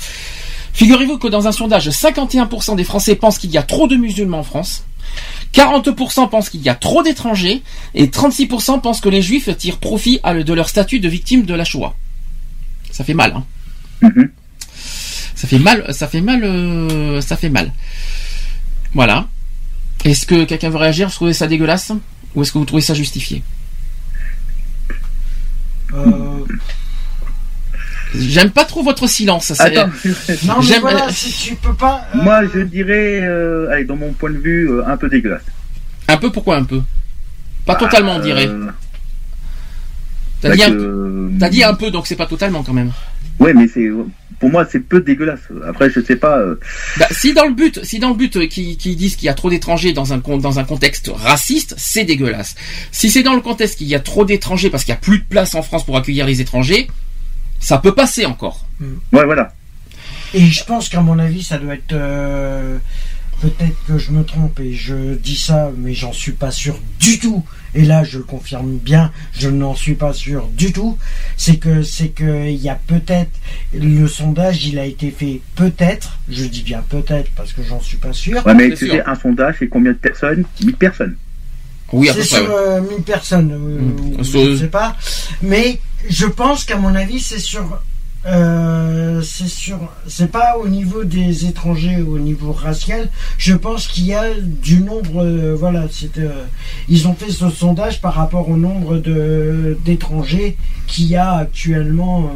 Figurez-vous 0.73 1.19
que 1.19 1.29
dans 1.29 1.47
un 1.47 1.53
sondage, 1.53 1.89
51% 1.89 2.75
des 2.75 2.85
Français 2.85 3.15
pensent 3.15 3.39
qu'il 3.39 3.51
y 3.51 3.59
a 3.59 3.63
trop 3.63 3.87
de 3.87 3.95
musulmans 3.95 4.41
en 4.41 4.43
France. 4.43 4.85
40% 5.55 6.31
pensent 6.31 6.49
qu'il 6.49 6.63
y 6.63 6.69
a 6.69 6.75
trop 6.75 7.03
d'étrangers 7.03 7.63
et 7.95 8.07
36% 8.07 8.81
pensent 8.81 9.01
que 9.01 9.11
les 9.11 9.21
juifs 9.23 9.55
tirent 9.59 9.79
profit 9.79 10.19
de 10.25 10.53
leur 10.55 10.69
statut 10.69 10.99
de 10.99 11.09
victime 11.09 11.43
de 11.43 11.55
la 11.55 11.65
Shoah. 11.65 11.95
Ça 12.91 13.05
fait 13.05 13.15
mal, 13.15 13.37
hein. 14.03 14.11
Ça 15.43 15.49
fait 15.49 15.59
mal, 15.59 15.85
ça 15.93 16.07
fait 16.07 16.21
mal, 16.21 16.45
euh, 16.45 17.21
ça 17.21 17.37
fait 17.37 17.49
mal. 17.49 17.73
Voilà. 18.95 19.27
Est-ce 20.05 20.25
que 20.25 20.45
quelqu'un 20.45 20.71
veut 20.71 20.77
réagir 20.77 21.09
Vous 21.09 21.15
trouvez 21.15 21.33
ça 21.33 21.49
dégueulasse 21.49 21.91
Ou 22.37 22.43
est-ce 22.43 22.53
que 22.53 22.59
vous 22.59 22.65
trouvez 22.65 22.81
ça 22.81 22.95
justifié? 22.95 23.43
Euh, 25.95 26.45
J'aime 28.15 28.51
pas 28.51 28.65
trop 28.65 28.85
votre 28.85 29.09
silence. 29.09 29.53
ça, 29.53 29.65
Attends. 29.65 29.89
Non, 30.47 30.55
mais 30.61 30.63
J'aime- 30.65 30.81
voilà, 30.83 31.11
si 31.11 31.33
tu 31.33 31.57
peux 31.57 31.75
pas. 31.75 32.07
euh, 32.15 32.23
Moi, 32.23 32.43
je 32.55 32.61
dirais, 32.61 33.23
euh, 33.25 33.69
allez, 33.73 33.85
dans 33.85 33.97
mon 33.97 34.13
point 34.13 34.31
de 34.31 34.39
vue, 34.39 34.71
euh, 34.71 34.87
un 34.87 34.97
peu 34.97 35.09
dégueulasse. 35.09 35.43
Un 36.07 36.19
peu, 36.19 36.31
pourquoi 36.31 36.57
un 36.57 36.63
peu? 36.65 36.83
Pas 37.67 37.75
totalement, 37.75 38.15
on 38.15 38.21
dirait. 38.21 38.47
Euh, 38.47 38.67
T'as 40.41 40.51
bah 40.51 40.55
dit, 40.55 40.63
un 40.63 40.71
que- 40.71 41.49
dit 41.51 41.65
un 41.65 41.75
peu, 41.75 41.91
donc 41.91 42.07
c'est 42.07 42.15
pas 42.15 42.27
totalement 42.27 42.63
quand 42.63 42.73
même. 42.75 42.93
Ouais, 43.41 43.53
mais 43.55 43.67
c'est 43.67 43.89
pour 44.43 44.51
moi, 44.51 44.67
c'est 44.69 44.81
peu 44.81 45.01
dégueulasse. 45.01 45.39
Après, 45.69 45.89
je 45.89 46.01
sais 46.01 46.17
pas. 46.17 46.37
euh, 46.41 46.59
Bah, 46.99 47.07
si 47.13 47.33
dans 47.33 47.45
le 47.47 47.55
but, 47.55 47.79
si 47.85 48.01
dans 48.01 48.09
le 48.09 48.17
but 48.17 48.35
euh, 48.37 48.47
qui, 48.49 48.77
qui 48.77 48.97
disent 48.97 49.15
qu'il 49.15 49.27
y 49.27 49.29
a 49.29 49.35
trop 49.35 49.49
d'étrangers 49.51 49.93
dans 49.93 50.13
un 50.13 50.19
dans 50.19 50.59
un 50.59 50.65
contexte 50.65 51.13
raciste, 51.15 51.77
c'est 51.79 52.03
dégueulasse. 52.05 52.57
Si 52.91 53.09
c'est 53.09 53.23
dans 53.23 53.35
le 53.35 53.41
contexte 53.41 53.79
qu'il 53.79 53.87
y 53.87 53.95
a 53.95 54.01
trop 54.01 54.25
d'étrangers 54.25 54.69
parce 54.69 54.83
qu'il 54.83 54.91
y 54.91 54.97
a 54.97 55.01
plus 55.01 55.21
de 55.21 55.25
place 55.25 55.55
en 55.55 55.63
France 55.63 55.87
pour 55.87 55.97
accueillir 55.97 56.27
les 56.27 56.41
étrangers, 56.41 56.89
ça 57.61 57.79
peut 57.79 57.95
passer 57.95 58.27
encore. 58.27 58.67
Ouais, 59.13 59.25
voilà. 59.25 59.55
Et 60.35 60.45
je 60.47 60.65
pense 60.65 60.89
qu'à 60.89 61.03
mon 61.03 61.21
avis, 61.21 61.45
ça 61.45 61.59
doit 61.59 61.75
être. 61.75 61.93
euh, 61.93 62.79
Peut-être 63.43 63.77
que 63.87 63.99
je 63.99 64.11
me 64.11 64.25
trompe 64.25 64.59
et 64.61 64.73
je 64.75 65.15
dis 65.15 65.37
ça, 65.37 65.71
mais 65.79 65.95
j'en 65.95 66.13
suis 66.13 66.33
pas 66.33 66.51
sûr 66.51 66.79
du 67.01 67.19
tout. 67.21 67.45
Et 67.75 67.85
là, 67.85 68.05
je 68.05 68.19
le 68.19 68.25
confirme 68.25 68.77
bien, 68.77 69.11
je 69.33 69.49
n'en 69.49 69.75
suis 69.75 69.95
pas 69.95 70.13
sûr 70.13 70.49
du 70.49 70.73
tout. 70.73 70.99
C'est 71.37 71.57
que 71.57 71.83
c'est 71.83 72.09
que 72.09 72.47
il 72.49 72.57
y 72.61 72.69
a 72.69 72.75
peut-être 72.87 73.31
le 73.75 74.07
sondage, 74.07 74.67
il 74.67 74.79
a 74.79 74.85
été 74.85 75.11
fait 75.11 75.41
peut-être. 75.57 76.19
Je 76.29 76.45
dis 76.45 76.63
bien 76.63 76.85
peut-être 76.89 77.31
parce 77.37 77.53
que 77.53 77.63
j'en 77.63 77.81
suis 77.81 77.97
pas 77.97 78.13
sûr. 78.13 78.45
Ouais, 78.47 78.55
mais 78.55 78.73
un 79.07 79.15
sondage, 79.15 79.57
c'est 79.59 79.69
combien 79.69 79.93
de 79.93 79.97
personnes? 79.97 80.45
1000 80.63 80.75
personnes. 80.77 81.17
Oui, 81.95 82.09
à 82.09 82.15
c'est 82.15 82.23
sur 82.25 82.39
ouais. 82.43 82.47
euh, 82.51 82.81
1000 82.81 83.03
personnes, 83.03 83.53
euh, 83.53 84.19
Mm. 84.19 84.25
Sur- 84.25 84.45
je 84.45 84.57
sais 84.57 84.69
pas. 84.69 84.97
Mais 85.43 85.79
je 86.09 86.27
pense 86.27 86.65
qu'à 86.65 86.77
mon 86.77 86.95
avis, 86.95 87.21
c'est 87.21 87.39
sur. 87.39 87.81
Euh, 88.27 89.21
c'est 89.23 89.49
sur. 89.49 89.79
C'est 90.07 90.31
pas 90.31 90.57
au 90.59 90.69
niveau 90.69 91.05
des 91.05 91.47
étrangers, 91.47 92.03
au 92.03 92.19
niveau 92.19 92.53
racial. 92.53 93.09
Je 93.39 93.55
pense 93.55 93.89
qu'il 93.89 94.07
y 94.07 94.15
a 94.15 94.25
du 94.39 94.81
nombre. 94.81 95.23
euh, 95.25 95.57
voilà, 95.59 95.87
c'est. 95.91 96.19
euh, 96.19 96.45
ils 96.89 97.09
ont 97.09 97.15
fait 97.15 97.31
ce 97.33 97.51
sondage 97.51 98.01
par 98.01 98.15
rapport 98.15 98.49
au 98.49 98.57
nombre 98.57 98.99
de 98.99 99.77
d'étrangers 99.85 100.57
qu'il 100.87 101.07
y 101.07 101.17
a 101.17 101.33
actuellement. 101.33 102.31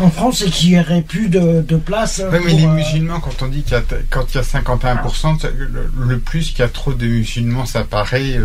en 0.00 0.10
France 0.10 0.42
et 0.42 0.50
qu'il 0.50 0.70
n'y 0.70 0.78
aurait 0.80 1.02
plus 1.02 1.28
de, 1.28 1.62
de 1.62 1.76
place. 1.76 2.20
Mais 2.32 2.52
les 2.52 2.66
musulmans, 2.66 3.20
quand 3.20 3.42
on 3.42 3.46
dit 3.48 3.62
qu'il 3.62 3.74
y 3.74 3.76
a, 3.76 3.82
quand 4.10 4.26
il 4.34 4.36
y 4.36 4.40
a 4.40 4.42
51%, 4.42 5.38
ça- 5.40 5.48
le, 5.56 5.88
le 6.06 6.18
plus 6.18 6.50
qu'il 6.50 6.58
y 6.58 6.62
a 6.62 6.68
trop 6.68 6.92
de 6.92 7.06
musulmans, 7.06 7.64
ça 7.64 7.84
paraît. 7.84 8.36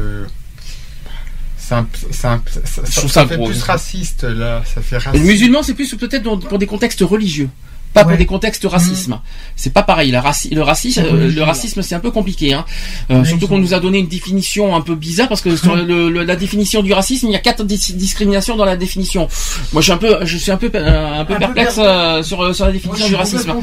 C'est 1.70 1.76
un- 1.76 1.88
ça, 2.12 2.40
ça- 2.66 2.82
Je 2.86 2.96
trouve 2.98 3.12
ça 3.12 3.22
ça 3.22 3.28
fait 3.28 3.36
plus 3.38 3.62
raciste, 3.64 4.24
là. 4.24 4.64
Ça 4.74 4.82
fait 4.82 5.12
Les 5.14 5.20
musulmans, 5.20 5.62
c'est 5.64 5.74
plus 5.76 5.94
peut-être 5.96 6.24
pour 6.24 6.58
des 6.58 6.66
contextes 6.68 7.02
religieux. 7.02 7.50
Pas 7.94 8.04
pour 8.06 8.18
des 8.18 8.26
contextes 8.28 8.66
racisme. 8.70 9.20
C'est 9.56 9.74
pas 9.74 9.84
pareil. 9.84 10.12
La 10.12 10.22
raci- 10.22 10.54
le 10.54 10.62
racisme, 10.62 11.02
euh, 11.06 11.32
le 11.32 11.42
racisme, 11.44 11.82
c'est 11.82 11.96
un 11.96 12.00
peu 12.00 12.12
compliqué. 12.12 12.54
Hein. 12.54 12.64
Euh, 13.10 13.26
surtout 13.26 13.48
qu'on 13.48 13.58
nous 13.58 13.74
a 13.74 13.80
donné 13.80 13.98
une 13.98 14.08
définition 14.08 14.76
un 14.76 14.82
peu 14.82 14.96
bizarre 14.96 15.28
parce 15.28 15.42
que 15.42 15.56
sur 15.56 15.76
le- 15.76 16.10
le- 16.10 16.24
la 16.24 16.36
définition 16.36 16.82
du 16.84 16.94
racisme, 16.94 17.28
il 17.28 17.34
y 17.34 17.36
a 17.36 17.40
quatre 17.40 17.64
dis- 17.64 17.94
discriminations 17.96 18.56
dans 18.56 18.66
la 18.66 18.78
définition. 18.78 19.28
Moi, 19.74 19.82
je 19.82 19.86
suis 19.86 19.92
un 19.92 19.98
peu, 19.98 20.18
je 20.24 20.38
suis 20.38 20.52
un 20.52 20.58
peu, 20.58 20.70
euh, 20.74 21.20
un 21.22 21.26
peu 21.26 21.34
Un 21.34 21.40
perplexe 21.40 21.76
euh, 21.80 22.22
sur 22.24 22.54
sur 22.56 22.66
la 22.66 22.72
définition 22.72 23.08
du 23.08 23.16
racisme. 23.16 23.54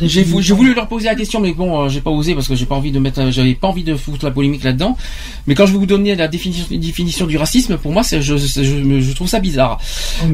J'ai 0.00 0.22
voulu 0.54 0.74
leur 0.74 0.86
poser 0.88 1.06
la 1.06 1.14
question, 1.14 1.40
mais 1.40 1.52
bon, 1.52 1.88
j'ai 1.88 2.00
pas 2.00 2.10
osé 2.10 2.34
parce 2.34 2.46
que 2.48 2.54
j'ai 2.54 2.66
pas 2.66 2.74
envie 2.76 2.92
de 2.92 2.98
mettre, 2.98 3.30
j'avais 3.30 3.54
pas 3.54 3.68
envie 3.68 3.84
de 3.84 3.94
foutre 3.96 4.24
la 4.24 4.30
polémique 4.30 4.64
là-dedans. 4.64 4.96
Mais 5.46 5.54
quand 5.54 5.66
je 5.66 5.72
vais 5.72 5.78
vous 5.78 5.86
donner 5.86 6.14
la 6.14 6.28
définition, 6.28 6.66
définition 6.70 7.26
du 7.26 7.36
racisme, 7.36 7.76
pour 7.78 7.92
moi, 7.92 8.02
je, 8.08 8.20
je, 8.20 8.36
je, 8.36 9.00
je 9.00 9.12
trouve 9.12 9.28
ça 9.28 9.40
bizarre. 9.40 9.78
Oh, 10.22 10.26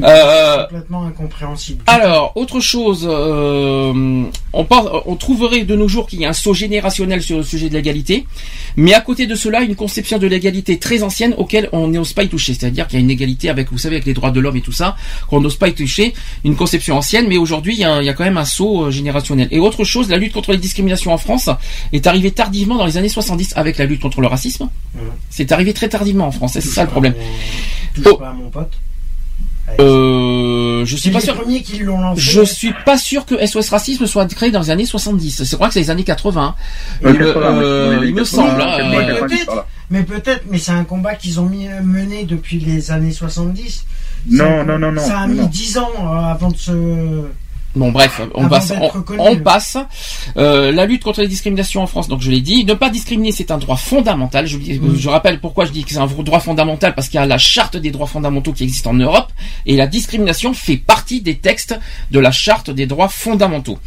complètement 0.69 1.03
incompréhensible. 1.05 1.83
alors, 1.87 2.33
autre 2.35 2.59
chose, 2.59 3.06
euh, 3.07 4.23
on, 4.53 5.15
trouverait 5.15 5.63
de 5.63 5.75
nos 5.75 5.87
jours 5.87 6.07
qu'il 6.07 6.19
y 6.19 6.25
a 6.25 6.29
un 6.29 6.33
saut 6.33 6.53
générationnel 6.53 7.21
sur 7.21 7.37
le 7.37 7.43
sujet 7.43 7.69
de 7.69 7.73
l'égalité, 7.75 8.25
mais 8.75 8.93
à 8.93 9.01
côté 9.01 9.27
de 9.27 9.35
cela, 9.35 9.61
une 9.61 9.75
conception 9.75 10.17
de 10.17 10.27
l'égalité 10.27 10.77
très 10.77 11.03
ancienne 11.03 11.33
auquel 11.37 11.69
on 11.71 11.87
n'ose 11.87 12.13
pas 12.13 12.23
y 12.23 12.29
toucher. 12.29 12.53
C'est-à-dire 12.53 12.87
qu'il 12.87 12.99
y 12.99 13.01
a 13.01 13.03
une 13.03 13.11
égalité 13.11 13.49
avec, 13.49 13.71
vous 13.71 13.77
savez, 13.77 13.95
avec 13.95 14.05
les 14.05 14.13
droits 14.13 14.31
de 14.31 14.39
l'homme 14.39 14.57
et 14.57 14.61
tout 14.61 14.71
ça, 14.71 14.95
qu'on 15.29 15.41
n'ose 15.41 15.57
pas 15.57 15.67
y 15.67 15.73
toucher, 15.73 16.13
une 16.43 16.55
conception 16.55 16.97
ancienne, 16.97 17.27
mais 17.27 17.37
aujourd'hui, 17.37 17.73
il 17.73 17.79
y, 17.79 17.85
a, 17.85 18.01
il 18.01 18.05
y 18.05 18.09
a 18.09 18.13
quand 18.13 18.23
même 18.23 18.37
un 18.37 18.45
saut 18.45 18.85
euh, 18.85 18.91
générationnel. 18.91 19.47
Et 19.51 19.59
autre 19.59 19.83
chose, 19.83 20.09
la 20.09 20.17
lutte 20.17 20.33
contre 20.33 20.51
les 20.51 20.57
discriminations 20.57 21.13
en 21.13 21.17
France 21.17 21.49
est 21.93 22.07
arrivée 22.07 22.31
tardivement 22.31 22.75
dans 22.75 22.85
les 22.85 22.97
années 22.97 23.09
70 23.09 23.53
avec 23.55 23.77
la 23.77 23.85
lutte 23.85 24.01
contre 24.01 24.21
le 24.21 24.27
racisme. 24.27 24.69
C'est 25.29 25.51
arrivé 25.51 25.73
très 25.73 25.89
tardivement 25.89 26.27
en 26.27 26.31
France, 26.31 26.55
et 26.55 26.61
c'est 26.61 26.69
ça 26.69 26.83
le 26.83 26.89
problème. 26.89 27.13
Touche 27.93 28.17
pas 28.17 28.29
à 28.29 28.33
mon 28.33 28.49
pote. 28.49 28.71
Euh, 29.79 30.36
euh, 30.81 30.85
je 30.85 30.95
suis 30.95 31.11
pas 31.11 31.19
sûr. 31.19 31.35
premiers 31.35 31.61
qui 31.61 31.79
l'ont 31.79 31.99
lancé. 32.01 32.21
Je 32.21 32.41
suis 32.41 32.73
pas 32.85 32.97
sûr 32.97 33.25
que 33.25 33.35
SOS 33.45 33.69
Racisme 33.69 34.05
soit 34.07 34.25
créé 34.27 34.51
dans 34.51 34.61
les 34.61 34.69
années 34.69 34.85
70. 34.85 35.43
C'est 35.43 35.55
vrai 35.57 35.67
que 35.67 35.73
c'est 35.73 35.79
les 35.81 35.89
années 35.89 36.03
80. 36.03 36.55
Ouais, 37.03 37.11
il 37.13 37.19
me, 37.19 37.25
80, 37.33 37.57
ouais. 37.57 37.63
euh, 37.63 37.99
Ouais, 37.99 38.07
il 38.09 38.13
me 38.15 38.23
80, 38.23 38.25
semble. 38.49 38.61
hein, 38.61 38.77
80, 38.77 38.89
Mais 38.89 38.97
euh, 38.97 39.07
90, 39.19 39.35
peut-être, 39.45 39.65
mais 39.89 40.03
peut-être, 40.03 40.43
mais 40.49 40.57
c'est 40.57 40.71
un 40.71 40.83
combat 40.83 41.15
qu'ils 41.15 41.39
ont 41.39 41.45
mis, 41.45 41.67
mené 41.83 42.23
depuis 42.25 42.59
les 42.59 42.91
années 42.91 43.11
70. 43.11 43.85
Non, 44.29 44.63
non, 44.65 44.77
non, 44.79 44.91
non, 44.91 45.01
Ça 45.05 45.19
a 45.19 45.27
non, 45.27 45.33
mis 45.33 45.39
non. 45.41 45.45
10 45.47 45.77
ans 45.77 45.91
euh, 45.99 46.15
avant 46.31 46.49
de 46.51 46.57
se. 46.57 46.71
Bon 47.77 47.91
bref, 47.91 48.19
on 48.33 48.39
Avant 48.41 48.49
passe. 48.49 48.67
d'être 48.69 48.81
On, 48.81 48.87
reconnu. 48.87 49.19
on 49.21 49.35
passe. 49.37 49.77
Euh, 50.35 50.71
la 50.71 50.85
lutte 50.85 51.03
contre 51.03 51.21
les 51.21 51.27
discriminations 51.27 51.81
en 51.83 51.87
France. 51.87 52.07
Donc 52.07 52.21
je 52.21 52.31
l'ai 52.31 52.41
dit, 52.41 52.65
ne 52.65 52.73
pas 52.73 52.89
discriminer, 52.89 53.31
c'est 53.31 53.51
un 53.51 53.57
droit 53.57 53.77
fondamental. 53.77 54.47
Je, 54.47 54.57
Mm. 54.57 54.95
je 54.97 55.09
rappelle 55.09 55.39
pourquoi 55.39 55.65
je 55.65 55.71
dis 55.71 55.83
que 55.83 55.91
c'est 55.91 55.97
un 55.99 56.07
droit 56.07 56.39
fondamental 56.39 56.95
parce 56.95 57.07
qu'il 57.09 57.19
y 57.19 57.23
a 57.23 57.25
la 57.25 57.37
charte 57.37 57.77
des 57.77 57.91
droits 57.91 58.07
fondamentaux 58.07 58.51
qui 58.53 58.63
existe 58.63 58.87
en 58.87 58.93
Europe 58.95 59.31
et 59.65 59.75
la 59.77 59.87
discrimination 59.87 60.53
fait 60.53 60.77
partie 60.77 61.21
des 61.21 61.35
textes 61.37 61.77
de 62.11 62.19
la 62.19 62.31
charte 62.31 62.69
des 62.71 62.85
droits 62.87 63.09
fondamentaux. 63.09 63.77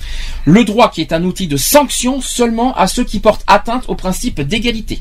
Le 0.44 0.64
droit 0.64 0.90
qui 0.90 1.00
est 1.00 1.12
un 1.12 1.24
outil 1.24 1.46
de 1.48 1.56
sanction 1.56 2.20
seulement 2.20 2.74
à 2.76 2.86
ceux 2.86 3.04
qui 3.04 3.18
portent 3.20 3.44
atteinte 3.46 3.84
au 3.88 3.94
principe 3.96 4.40
d'égalité. 4.40 5.00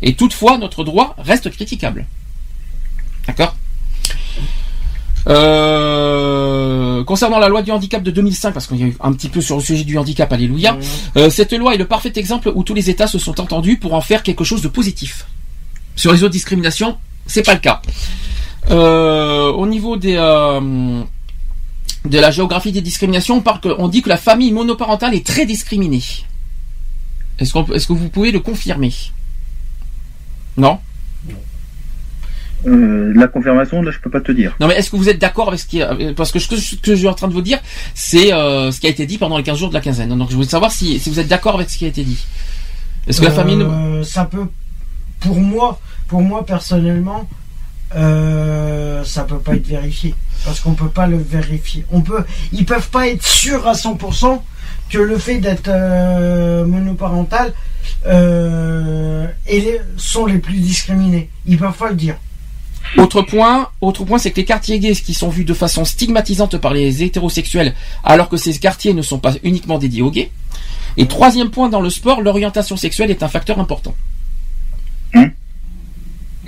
Et 0.00 0.14
toutefois, 0.14 0.58
notre 0.58 0.82
droit 0.82 1.14
reste 1.18 1.50
critiquable. 1.50 2.06
D'accord? 3.26 3.54
Euh, 5.28 7.04
concernant 7.04 7.38
la 7.38 7.48
loi 7.48 7.62
du 7.62 7.70
handicap 7.70 8.02
de 8.02 8.10
2005, 8.10 8.52
parce 8.52 8.66
qu'il 8.66 8.78
y 8.78 8.82
a 8.82 8.86
eu 8.86 8.96
un 9.00 9.12
petit 9.12 9.28
peu 9.28 9.40
sur 9.40 9.56
le 9.56 9.62
sujet 9.62 9.84
du 9.84 9.98
handicap, 9.98 10.32
alléluia, 10.32 10.76
euh, 11.16 11.30
cette 11.30 11.52
loi 11.52 11.74
est 11.74 11.78
le 11.78 11.86
parfait 11.86 12.12
exemple 12.16 12.50
où 12.54 12.62
tous 12.64 12.74
les 12.74 12.90
États 12.90 13.06
se 13.06 13.18
sont 13.18 13.40
entendus 13.40 13.78
pour 13.78 13.94
en 13.94 14.00
faire 14.00 14.22
quelque 14.22 14.44
chose 14.44 14.62
de 14.62 14.68
positif. 14.68 15.26
Sur 15.96 16.12
les 16.12 16.22
autres 16.22 16.32
discriminations, 16.32 16.96
c'est 17.26 17.42
pas 17.44 17.54
le 17.54 17.60
cas. 17.60 17.82
Euh, 18.70 19.50
au 19.52 19.66
niveau 19.66 19.96
des 19.96 20.14
euh, 20.16 21.02
de 22.04 22.18
la 22.18 22.30
géographie 22.30 22.72
des 22.72 22.80
discriminations, 22.80 23.36
on, 23.36 23.40
parle 23.42 23.60
que, 23.60 23.68
on 23.78 23.88
dit 23.88 24.02
que 24.02 24.08
la 24.08 24.16
famille 24.16 24.52
monoparentale 24.52 25.14
est 25.14 25.26
très 25.26 25.46
discriminée. 25.46 26.02
Est-ce 27.38 27.52
qu'on 27.52 27.64
peut- 27.64 27.74
est-ce 27.74 27.86
que 27.86 27.92
vous 27.92 28.08
pouvez 28.08 28.30
le 28.32 28.40
confirmer? 28.40 28.92
Non? 30.56 30.78
Euh, 32.66 33.12
la 33.16 33.26
confirmation, 33.28 33.82
là, 33.82 33.90
je 33.90 33.98
peux 33.98 34.10
pas 34.10 34.20
te 34.20 34.30
dire. 34.32 34.54
Non 34.60 34.68
mais 34.68 34.74
est-ce 34.76 34.90
que 34.90 34.96
vous 34.96 35.08
êtes 35.08 35.18
d'accord 35.18 35.48
avec 35.48 35.58
ce 35.60 35.66
qui 35.66 35.80
est... 35.80 36.14
Parce 36.14 36.30
que 36.32 36.38
ce 36.38 36.46
que, 36.48 36.56
ce 36.56 36.76
que 36.76 36.92
je 36.92 36.96
suis 36.96 37.08
en 37.08 37.14
train 37.14 37.28
de 37.28 37.32
vous 37.32 37.42
dire, 37.42 37.58
c'est 37.94 38.32
euh, 38.32 38.70
ce 38.70 38.78
qui 38.80 38.86
a 38.86 38.90
été 38.90 39.04
dit 39.06 39.18
pendant 39.18 39.36
les 39.36 39.42
15 39.42 39.58
jours 39.58 39.68
de 39.68 39.74
la 39.74 39.80
quinzaine. 39.80 40.16
Donc 40.16 40.30
je 40.30 40.34
voulais 40.36 40.46
savoir 40.48 40.70
si, 40.70 40.98
si 41.00 41.10
vous 41.10 41.18
êtes 41.18 41.28
d'accord 41.28 41.54
avec 41.56 41.70
ce 41.70 41.78
qui 41.78 41.84
a 41.84 41.88
été 41.88 42.04
dit. 42.04 42.24
Est-ce 43.08 43.20
que 43.20 43.26
la 43.26 43.32
famille... 43.32 43.56
ne- 43.56 43.64
Euh, 43.64 44.04
ça 44.04 44.24
peut, 44.26 44.46
pour 45.20 45.36
moi, 45.40 45.80
pour 46.06 46.20
moi 46.22 46.46
personnellement, 46.46 47.28
euh, 47.96 49.02
ça 49.04 49.24
peut 49.24 49.38
pas 49.38 49.54
être 49.54 49.66
vérifié 49.66 50.14
parce 50.44 50.60
qu'on 50.60 50.74
peut 50.74 50.88
pas 50.88 51.06
le 51.06 51.18
vérifier. 51.18 51.84
On 51.92 52.00
peut, 52.00 52.24
ils 52.52 52.64
peuvent 52.64 52.88
pas 52.90 53.08
être 53.08 53.24
sûrs 53.26 53.66
à 53.66 53.72
100% 53.74 54.40
que 54.88 54.98
le 54.98 55.18
fait 55.18 55.38
d'être 55.38 55.68
euh, 55.68 56.64
monoparental 56.64 57.52
euh, 58.06 59.26
et 59.46 59.60
les- 59.60 59.80
sont 59.96 60.26
les 60.26 60.38
plus 60.38 60.58
discriminés. 60.58 61.28
Ils 61.46 61.58
peuvent 61.58 61.76
pas 61.76 61.90
le 61.90 61.96
dire. 61.96 62.16
Autre 62.98 63.22
point, 63.22 63.68
autre 63.80 64.04
point, 64.04 64.18
c'est 64.18 64.30
que 64.30 64.36
les 64.36 64.44
quartiers 64.44 64.78
gays 64.78 64.94
qui 64.94 65.14
sont 65.14 65.28
vus 65.28 65.44
de 65.44 65.54
façon 65.54 65.84
stigmatisante 65.84 66.58
par 66.58 66.74
les 66.74 67.02
hétérosexuels, 67.02 67.74
alors 68.04 68.28
que 68.28 68.36
ces 68.36 68.58
quartiers 68.58 68.92
ne 68.92 69.02
sont 69.02 69.18
pas 69.18 69.34
uniquement 69.42 69.78
dédiés 69.78 70.02
aux 70.02 70.10
gays. 70.10 70.30
Et 70.96 71.06
troisième 71.06 71.50
point, 71.50 71.68
dans 71.68 71.80
le 71.80 71.90
sport, 71.90 72.20
l'orientation 72.20 72.76
sexuelle 72.76 73.10
est 73.10 73.22
un 73.22 73.28
facteur 73.28 73.58
important. 73.58 73.94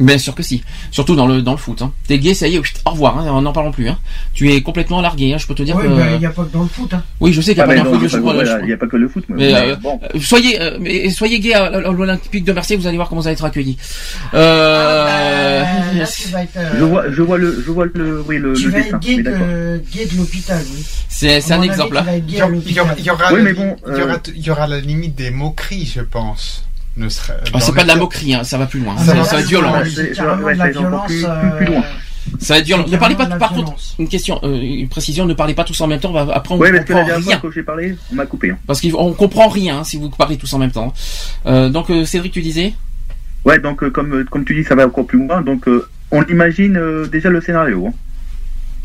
Bien 0.00 0.18
sûr 0.18 0.34
que 0.34 0.42
si. 0.42 0.62
Surtout 0.90 1.14
dans 1.14 1.26
le 1.26 1.40
dans 1.40 1.52
le 1.52 1.56
foot. 1.58 1.80
Hein. 1.82 1.92
T'es 2.08 2.18
gay, 2.18 2.34
ça 2.34 2.48
y 2.48 2.56
est, 2.56 2.58
au 2.84 2.90
revoir. 2.90 3.16
Hein, 3.18 3.40
n'en 3.40 3.52
parlons 3.52 3.70
plus. 3.70 3.88
Hein. 3.88 3.96
Tu 4.32 4.50
es 4.52 4.60
complètement 4.60 5.00
largué. 5.00 5.32
Hein, 5.32 5.38
je 5.38 5.46
peux 5.46 5.54
te 5.54 5.62
dire 5.62 5.76
Oui, 5.76 5.84
que. 5.84 6.14
il 6.14 6.18
n'y 6.18 6.26
a 6.26 6.30
pas 6.30 6.42
que 6.44 6.52
dans 6.52 6.62
le 6.62 6.68
foot. 6.68 6.92
Hein. 6.94 7.02
Oui, 7.20 7.32
je 7.32 7.40
sais 7.40 7.54
qu'il 7.54 7.58
n'y 7.58 7.60
a 7.60 7.64
Ah, 7.64 7.68
pas 7.68 7.74
non, 7.76 7.94
il 7.94 8.02
y 8.02 8.06
a 8.06 8.08
foot. 8.08 8.22
pas 8.24 8.32
que- 8.32 8.44
je- 8.44 8.62
il 8.64 8.68
y 8.70 8.72
a 8.72 8.76
pas 8.76 8.86
que 8.88 8.96
le 8.96 9.08
foot. 9.08 9.24
mais- 9.28 9.36
Mais, 9.36 9.52
mais 9.52 9.70
euh, 9.70 9.76
bon. 9.76 10.00
euh, 10.02 10.18
soyez, 10.20 10.60
euh, 10.60 10.78
mais 10.80 11.10
soyez 11.10 11.38
gay 11.38 11.54
à, 11.54 11.64
à 11.66 11.80
l'Olympique 11.92 12.44
de 12.44 12.52
Marseille, 12.52 12.76
vous 12.76 12.86
allez 12.88 12.96
voir 12.96 13.08
comment 13.08 13.20
vous 13.20 13.28
allez 13.28 13.34
être 13.34 13.44
accueillis. 13.44 13.76
Euh, 14.34 15.62
là, 15.94 16.06
tu 16.06 16.28
vas 16.28 16.42
être, 16.42 16.56
euh, 16.56 16.70
Je 16.78 16.84
vois, 16.84 17.10
je 17.10 17.22
vois 17.22 17.38
le, 17.38 17.62
je 17.64 17.70
vois 17.70 17.86
le, 17.92 18.22
oui, 18.26 18.38
le, 18.38 18.54
tu 18.54 18.64
le 18.66 18.70
vas 18.72 18.78
dessin. 18.82 18.96
être 18.96 19.00
gay 19.00 19.16
de, 19.22 19.82
gay 19.92 20.06
de 20.06 20.16
l'hôpital, 20.16 20.62
oui. 20.74 20.84
C'est 21.08 21.40
c'est 21.40 21.52
À 21.52 21.58
un 21.58 21.62
exemple. 21.62 22.02
gay 22.04 22.22
Il 22.28 22.34
y 22.34 22.40
à 22.40 22.46
aura, 22.46 22.54
il 22.56 22.62
il 22.66 22.70
il 22.70 24.34
il 24.36 24.46
y 24.46 24.50
aura 24.50 24.66
la 24.66 24.80
limite 24.80 25.14
des 25.14 25.30
moqueries, 25.30 25.90
je 25.94 26.00
pense. 26.00 26.64
Ne 26.96 27.08
serait, 27.08 27.34
Ah, 27.46 27.50
dans 27.52 27.58
c'est 27.60 27.74
pas 27.74 27.82
de 27.82 27.88
la 27.88 27.96
moquerie, 27.96 28.34
hein, 28.34 28.44
ça 28.44 28.56
va 28.56 28.66
plus 28.66 28.78
loin. 28.80 28.94
Ah, 28.96 29.02
Ça, 29.04 29.14
mais 29.14 29.20
va 29.22 29.40
être 29.40 29.46
violent. 29.48 29.72
plus- 31.06 31.22
loin. 31.22 31.82
Ça 32.38 32.54
va 32.54 32.60
être 32.60 32.66
violent. 32.66 32.84
Ne 32.88 32.96
parlez 32.96 33.16
pas, 33.16 33.26
par 33.26 33.52
contre, 33.52 33.74
une 33.98 34.08
question, 34.08 34.38
euh, 34.44 34.60
une 34.60 34.88
précision, 34.88 35.26
ne 35.26 35.34
parlez 35.34 35.54
pas 35.54 35.64
tous 35.64 35.78
en 35.80 35.86
même 35.88 36.00
temps. 36.00 36.10
on 36.10 36.24
va- 36.24 36.34
Après, 36.34 36.54
on 36.54 36.58
Ouais, 36.58 36.72
parce 36.72 36.84
que 36.84 36.92
la 36.92 37.00
comprend 37.00 37.06
dernière 37.06 37.24
fois 37.24 37.32
rien. 37.32 37.40
que 37.40 37.50
j'ai 37.54 37.62
parlé, 37.62 37.96
on 38.12 38.14
m'a 38.14 38.26
coupé. 38.26 38.50
hein. 38.50 38.58
Parce 38.66 38.80
qu'on 38.80 39.12
comprend 39.12 39.48
rien 39.48 39.78
hein, 39.80 39.84
si 39.84 39.98
vous 39.98 40.08
parlez 40.08 40.36
tous 40.36 40.52
en 40.54 40.58
même 40.58 40.70
temps. 40.70 40.94
Euh, 41.46 41.68
donc, 41.68 41.90
euh, 41.90 42.04
Cédric, 42.06 42.32
tu 42.32 42.40
disais? 42.42 42.74
Ouais, 43.44 43.58
donc 43.58 43.82
euh, 43.82 43.90
comme, 43.90 44.14
euh, 44.14 44.24
comme 44.30 44.44
tu 44.44 44.54
dis, 44.54 44.64
ça 44.64 44.74
va 44.74 44.86
encore 44.86 45.06
plus 45.06 45.18
loin. 45.18 45.42
Donc 45.42 45.68
euh, 45.68 45.86
on 46.12 46.22
imagine 46.24 46.76
euh, 46.78 47.06
déjà 47.06 47.28
le 47.28 47.40
scénario. 47.42 47.88
hein. 47.88 47.92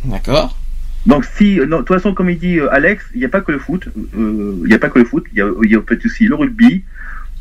D'accord. 0.06 0.58
Donc 1.06 1.26
si, 1.38 1.60
euh, 1.60 1.66
non, 1.66 1.78
de 1.78 1.84
toute 1.84 1.96
façon, 1.96 2.14
comme 2.14 2.30
il 2.30 2.38
dit 2.40 2.58
euh, 2.60 2.72
Alex, 2.74 3.06
il 3.14 3.20
n'y 3.20 3.26
a 3.26 3.30
pas 3.30 3.40
que 3.42 3.54
le 3.54 3.60
foot. 3.60 3.88
euh, 4.18 4.56
Il 4.64 4.68
n'y 4.68 4.74
a 4.74 4.80
pas 4.80 4.90
que 4.90 5.00
le 5.00 5.06
foot. 5.06 5.24
Il 5.32 5.38
y 5.40 5.42
a, 5.42 5.48
il 5.64 5.72
y 5.72 5.76
a 5.76 5.80
peut-être 5.80 6.06
aussi 6.06 6.26
le 6.26 6.36
rugby. 6.36 6.84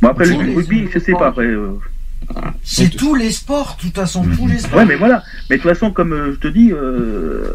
Bon 0.01 0.09
après 0.09 0.27
le 0.27 0.33
Tous 0.35 0.55
rugby, 0.57 0.89
je 0.93 0.99
sais 0.99 1.12
pas. 1.12 1.28
Après, 1.28 1.44
euh, 1.47 1.73
C'est 2.62 2.91
tous 2.91 3.15
les 3.15 3.31
sports, 3.31 3.77
de 3.78 3.86
toute 3.86 3.94
façon, 3.97 4.25
tous 4.36 4.47
les 4.47 4.59
sports. 4.59 4.78
ouais, 4.78 4.86
mais 4.86 4.97
voilà. 4.97 5.23
Mais 5.51 5.57
de 5.57 5.62
toute 5.62 5.70
façon, 5.70 5.91
comme 5.91 6.12
euh, 6.12 6.33
je 6.33 6.39
te 6.39 6.49
dis, 6.49 6.73
euh, 6.73 7.51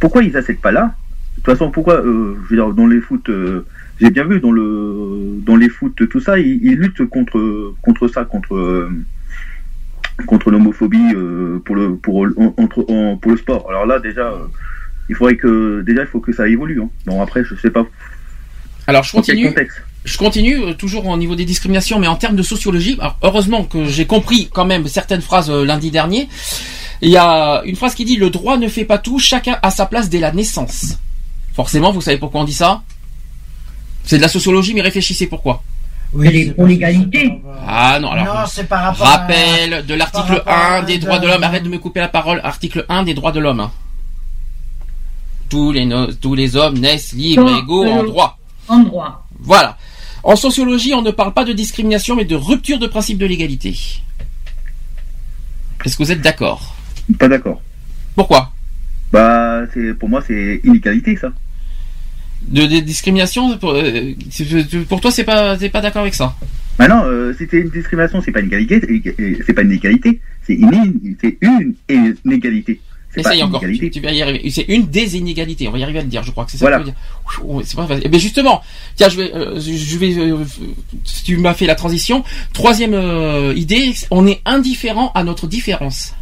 pourquoi 0.00 0.22
ils 0.22 0.36
acceptent 0.36 0.60
pas 0.62 0.72
là? 0.72 0.94
De 1.36 1.42
toute 1.42 1.52
façon, 1.52 1.70
pourquoi 1.70 1.94
euh, 2.04 2.36
Je 2.44 2.50
veux 2.50 2.56
dire, 2.56 2.72
dans 2.74 2.86
les 2.86 3.00
foot, 3.00 3.28
euh, 3.28 3.64
j'ai 4.00 4.10
bien 4.10 4.24
vu 4.24 4.40
dans 4.40 4.50
le 4.52 5.38
dans 5.42 5.56
les 5.56 5.68
foot, 5.68 6.08
tout 6.08 6.20
ça, 6.20 6.38
ils, 6.38 6.60
ils 6.64 6.74
luttent 6.76 7.04
contre 7.08 7.74
contre 7.82 8.08
ça, 8.08 8.24
contre 8.24 8.54
euh, 8.56 8.88
contre 10.26 10.50
l'homophobie 10.50 11.12
euh, 11.14 11.58
pour 11.64 11.76
le 11.76 11.94
pour 11.96 12.22
en- 12.36 12.54
entre 12.56 12.84
en- 12.90 13.16
pour 13.16 13.30
le 13.32 13.36
sport. 13.36 13.66
Alors 13.68 13.84
là, 13.86 13.98
déjà, 14.00 14.28
euh, 14.28 14.46
il 15.08 15.14
faudrait 15.16 15.36
que 15.36 15.82
déjà, 15.82 16.02
il 16.02 16.08
faut 16.08 16.20
que 16.20 16.32
ça 16.32 16.48
évolue. 16.48 16.80
Hein. 16.82 16.88
Donc 17.06 17.20
après, 17.22 17.44
je 17.44 17.54
sais 17.56 17.70
pas. 17.70 17.86
Alors, 18.86 19.02
je 19.04 19.12
dans 19.16 19.22
quel 19.22 19.34
continue. 19.36 19.48
contexte? 19.48 19.82
Je 20.04 20.18
continue 20.18 20.62
euh, 20.62 20.74
toujours 20.74 21.06
au 21.06 21.16
niveau 21.16 21.34
des 21.34 21.44
discriminations, 21.46 21.98
mais 21.98 22.06
en 22.06 22.16
termes 22.16 22.36
de 22.36 22.42
sociologie. 22.42 22.96
Alors, 23.00 23.16
heureusement 23.22 23.64
que 23.64 23.86
j'ai 23.86 24.06
compris 24.06 24.48
quand 24.52 24.66
même 24.66 24.86
certaines 24.86 25.22
phrases 25.22 25.50
euh, 25.50 25.64
lundi 25.64 25.90
dernier. 25.90 26.28
Il 27.00 27.10
y 27.10 27.16
a 27.16 27.62
une 27.64 27.76
phrase 27.76 27.94
qui 27.94 28.04
dit 28.04 28.16
le 28.16 28.30
droit 28.30 28.56
ne 28.58 28.68
fait 28.68 28.84
pas 28.84 28.98
tout, 28.98 29.18
chacun 29.18 29.58
a 29.62 29.70
sa 29.70 29.86
place 29.86 30.08
dès 30.10 30.20
la 30.20 30.30
naissance. 30.32 30.98
Forcément, 31.54 31.90
vous 31.92 32.00
savez 32.02 32.18
pourquoi 32.18 32.42
on 32.42 32.44
dit 32.44 32.52
ça? 32.52 32.82
C'est 34.04 34.16
de 34.18 34.22
la 34.22 34.28
sociologie, 34.28 34.74
mais 34.74 34.82
réfléchissez 34.82 35.26
pourquoi. 35.26 35.62
Oui, 36.12 36.50
pour 36.50 36.66
l'égalité. 36.66 37.40
Ah 37.66 37.98
non, 37.98 38.10
alors. 38.12 38.26
Non, 38.26 38.40
c'est 38.46 38.64
par 38.68 38.82
rapport 38.84 39.06
à- 39.06 39.10
Rappel 39.16 39.84
de 39.86 39.94
l'article 39.94 40.42
par 40.44 40.54
rapport 40.54 40.72
1 40.74 40.74
à- 40.76 40.82
des 40.82 40.98
droits 40.98 41.18
de 41.18 41.26
l'homme. 41.26 41.42
Arrête 41.42 41.64
de 41.64 41.68
me 41.68 41.78
couper 41.78 42.00
la 42.00 42.08
parole. 42.08 42.40
Article 42.44 42.84
1 42.88 43.02
des 43.04 43.14
droits 43.14 43.32
de 43.32 43.40
l'homme. 43.40 43.68
Tous 45.48 45.72
les, 45.72 45.84
no- 45.86 46.12
tous 46.12 46.34
les 46.34 46.56
hommes 46.56 46.78
naissent 46.78 47.12
libres 47.12 47.48
et 47.48 47.58
égaux 47.58 47.84
en 47.86 48.00
euh, 48.04 48.06
droit. 48.06 48.38
En 48.68 48.78
droit. 48.80 49.26
Voilà. 49.40 49.76
En 50.24 50.36
sociologie, 50.36 50.94
on 50.94 51.02
ne 51.02 51.10
parle 51.10 51.34
pas 51.34 51.44
de 51.44 51.52
discrimination, 51.52 52.16
mais 52.16 52.24
de 52.24 52.34
rupture 52.34 52.78
de 52.78 52.86
principe 52.86 53.18
de 53.18 53.26
l'égalité. 53.26 53.76
Est-ce 55.84 55.96
que 55.98 56.02
vous 56.02 56.10
êtes 56.12 56.22
d'accord? 56.22 56.74
Pas 57.18 57.28
d'accord. 57.28 57.60
Pourquoi? 58.14 58.50
Bah, 59.12 59.62
c'est 59.74 59.92
pour 59.98 60.08
moi, 60.08 60.22
c'est 60.26 60.60
inégalité, 60.64 61.16
ça. 61.16 61.30
de, 62.48 62.62
de 62.66 62.80
discrimination 62.80 63.56
pour, 63.58 63.72
euh, 63.74 64.12
pour 64.88 65.00
toi, 65.02 65.10
c'est 65.10 65.24
pas, 65.24 65.56
t'es 65.58 65.68
pas 65.68 65.82
d'accord 65.82 66.02
avec 66.02 66.14
ça? 66.14 66.34
Bah 66.78 66.88
non, 66.88 67.02
euh, 67.04 67.32
si 67.38 67.46
c'est 67.50 67.58
une 67.60 67.68
discrimination, 67.70 68.20
c'est 68.24 68.32
pas 68.32 68.40
une 68.40 68.46
égalité, 68.46 68.80
c'est- 68.80 69.38
c'est 69.46 69.52
pas 69.52 69.62
une 69.62 69.72
égalité, 69.72 70.20
c'est 70.46 70.54
une, 70.54 71.16
c'est 71.20 71.38
une 71.40 71.74
inégalité. 72.24 72.80
Essaye 73.16 73.42
encore. 73.42 73.60
Tu, 73.60 74.00
vas 74.00 74.12
y 74.12 74.22
arriver. 74.22 74.50
C'est 74.50 74.66
une 74.68 74.86
des 74.86 75.16
inégalités. 75.16 75.68
On 75.68 75.72
va 75.72 75.78
y 75.78 75.82
arriver 75.82 76.00
à 76.00 76.02
le 76.02 76.08
dire. 76.08 76.22
Je 76.22 76.30
crois 76.30 76.44
que 76.44 76.50
c'est 76.50 76.58
ça. 76.58 76.64
Voilà. 76.64 76.78
que 76.78 76.84
tu 76.84 77.40
veux 77.40 77.46
dire. 77.54 77.66
C'est 77.66 77.76
pas 77.76 77.86
facile. 77.86 78.02
Eh 78.06 78.08
bien 78.08 78.18
justement, 78.18 78.62
tiens, 78.96 79.08
je 79.08 79.16
vais, 79.16 79.34
euh, 79.34 79.60
je 79.60 79.98
vais. 79.98 80.18
euh, 80.18 80.44
tu 81.24 81.36
m'as 81.38 81.54
fait 81.54 81.66
la 81.66 81.74
transition. 81.74 82.24
Troisième 82.52 82.94
euh, 82.94 83.54
idée, 83.56 83.92
on 84.10 84.26
est 84.26 84.40
indifférent 84.44 85.12
à 85.14 85.24
notre 85.24 85.46
différence. 85.46 86.14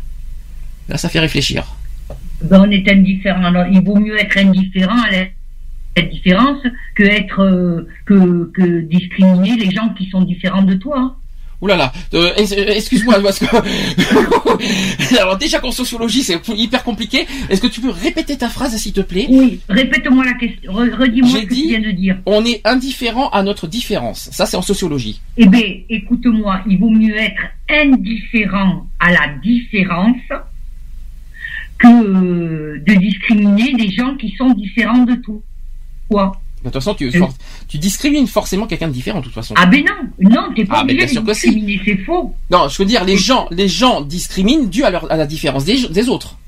Là, 0.89 0.99
ça 0.99 1.09
fait 1.09 1.21
réfléchir. 1.21 1.65
Ben, 2.43 2.63
on 2.67 2.71
est 2.71 2.91
indifférent. 2.91 3.45
Alors, 3.45 3.67
il 3.71 3.83
vaut 3.83 3.97
mieux 3.97 4.19
être 4.21 4.37
indifférent 4.37 5.01
à 5.03 5.11
la 5.11 5.25
la 5.97 6.03
différence 6.03 6.63
que 6.95 7.03
être 7.03 7.41
euh, 7.41 7.89
que, 8.07 8.51
que 8.53 8.81
discriminer 8.81 9.57
les 9.57 9.71
gens 9.71 9.91
qui 9.91 10.09
sont 10.09 10.23
différents 10.23 10.63
de 10.63 10.75
toi. 10.75 11.17
Là, 11.69 11.93
euh, 12.15 12.31
euh, 12.39 12.67
excuse-moi 12.75 13.21
parce 13.23 13.39
que 13.39 13.47
alors 15.19 15.37
déjà 15.39 15.59
qu'en 15.61 15.71
sociologie 15.73 16.23
c'est 16.23 16.41
hyper 16.49 16.83
compliqué. 16.85 17.27
Est-ce 17.49 17.61
que 17.61 17.67
tu 17.67 17.81
peux 17.81 17.91
répéter 17.91 18.37
ta 18.37 18.49
phrase 18.49 18.77
s'il 18.77 18.93
te 18.93 19.01
plaît? 19.01 19.27
Oui, 19.29 19.61
répète-moi 19.69 20.25
la 20.25 20.35
question. 20.35 20.73
Re- 20.73 20.95
Redis-moi 20.95 21.31
ce 21.41 21.45
que 21.47 21.55
dit- 21.55 21.63
tu 21.63 21.69
viens 21.69 21.81
de 21.81 21.91
dire. 21.93 22.19
On 22.27 22.45
est 22.45 22.61
indifférent 22.65 23.29
à 23.31 23.43
notre 23.43 23.67
différence. 23.67 24.29
Ça 24.33 24.47
c'est 24.47 24.57
en 24.57 24.63
sociologie. 24.63 25.21
Eh 25.37 25.47
bien, 25.47 25.63
écoute-moi, 25.89 26.61
il 26.69 26.79
vaut 26.79 26.91
mieux 26.91 27.17
être 27.17 27.43
indifférent 27.71 28.87
à 29.01 29.13
la 29.13 29.29
différence 29.43 30.17
que 31.79 32.79
de 32.79 32.95
discriminer 32.95 33.73
des 33.75 33.91
gens 33.91 34.15
qui 34.17 34.35
sont 34.37 34.51
différents 34.55 35.05
de 35.05 35.15
toi. 35.17 36.33
De 36.63 36.69
toute 36.71 36.75
façon, 36.75 36.95
tu, 36.95 37.11
for- 37.11 37.35
tu 37.69 37.79
discrimines 37.79 38.27
forcément 38.29 38.67
quelqu'un 38.67 38.87
de 38.89 38.93
différent, 38.93 39.19
de 39.19 39.25
toute 39.25 39.35
façon. 39.35 39.55
Ah 39.57 39.67
ben 39.67 39.85
non, 39.85 40.31
non, 40.31 40.55
t'es 40.55 40.65
pas 40.65 40.77
Ah, 40.79 40.83
obligé 40.83 40.99
bien 40.99 41.07
sûr 41.09 41.23
de 41.23 41.27
que 41.27 41.35
si. 41.35 41.47
discriminer, 41.51 41.81
c'est 41.85 41.97
faux. 41.99 42.35
Non, 42.51 42.69
je 42.69 42.79
veux 42.79 42.85
dire, 42.87 43.05
les 43.05 43.17
gens, 43.17 43.49
les 43.51 43.67
gens 43.69 44.01
discriminent 44.01 44.69
dû 44.69 44.85
à, 44.85 44.91
leur, 44.91 45.11
à 45.11 45.17
la 45.17 45.27
différence 45.27 45.65
des, 45.65 45.89
des 45.89 46.09
autres. 46.09 46.39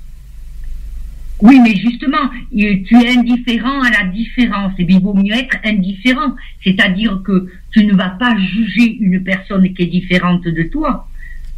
Oui, 1.40 1.58
mais 1.60 1.74
justement, 1.76 2.30
tu 2.52 2.96
es 2.96 3.08
indifférent 3.18 3.82
à 3.82 3.90
la 3.90 4.04
différence. 4.04 4.72
Et 4.78 4.84
bien, 4.84 4.98
il 4.98 5.02
vaut 5.02 5.14
mieux 5.14 5.34
être 5.34 5.56
indifférent. 5.64 6.32
C'est-à-dire 6.62 7.20
que 7.24 7.50
tu 7.72 7.84
ne 7.84 7.92
vas 7.94 8.10
pas 8.10 8.36
juger 8.38 8.96
une 9.00 9.22
personne 9.24 9.74
qui 9.74 9.82
est 9.82 9.86
différente 9.86 10.44
de 10.44 10.62
toi. 10.62 11.08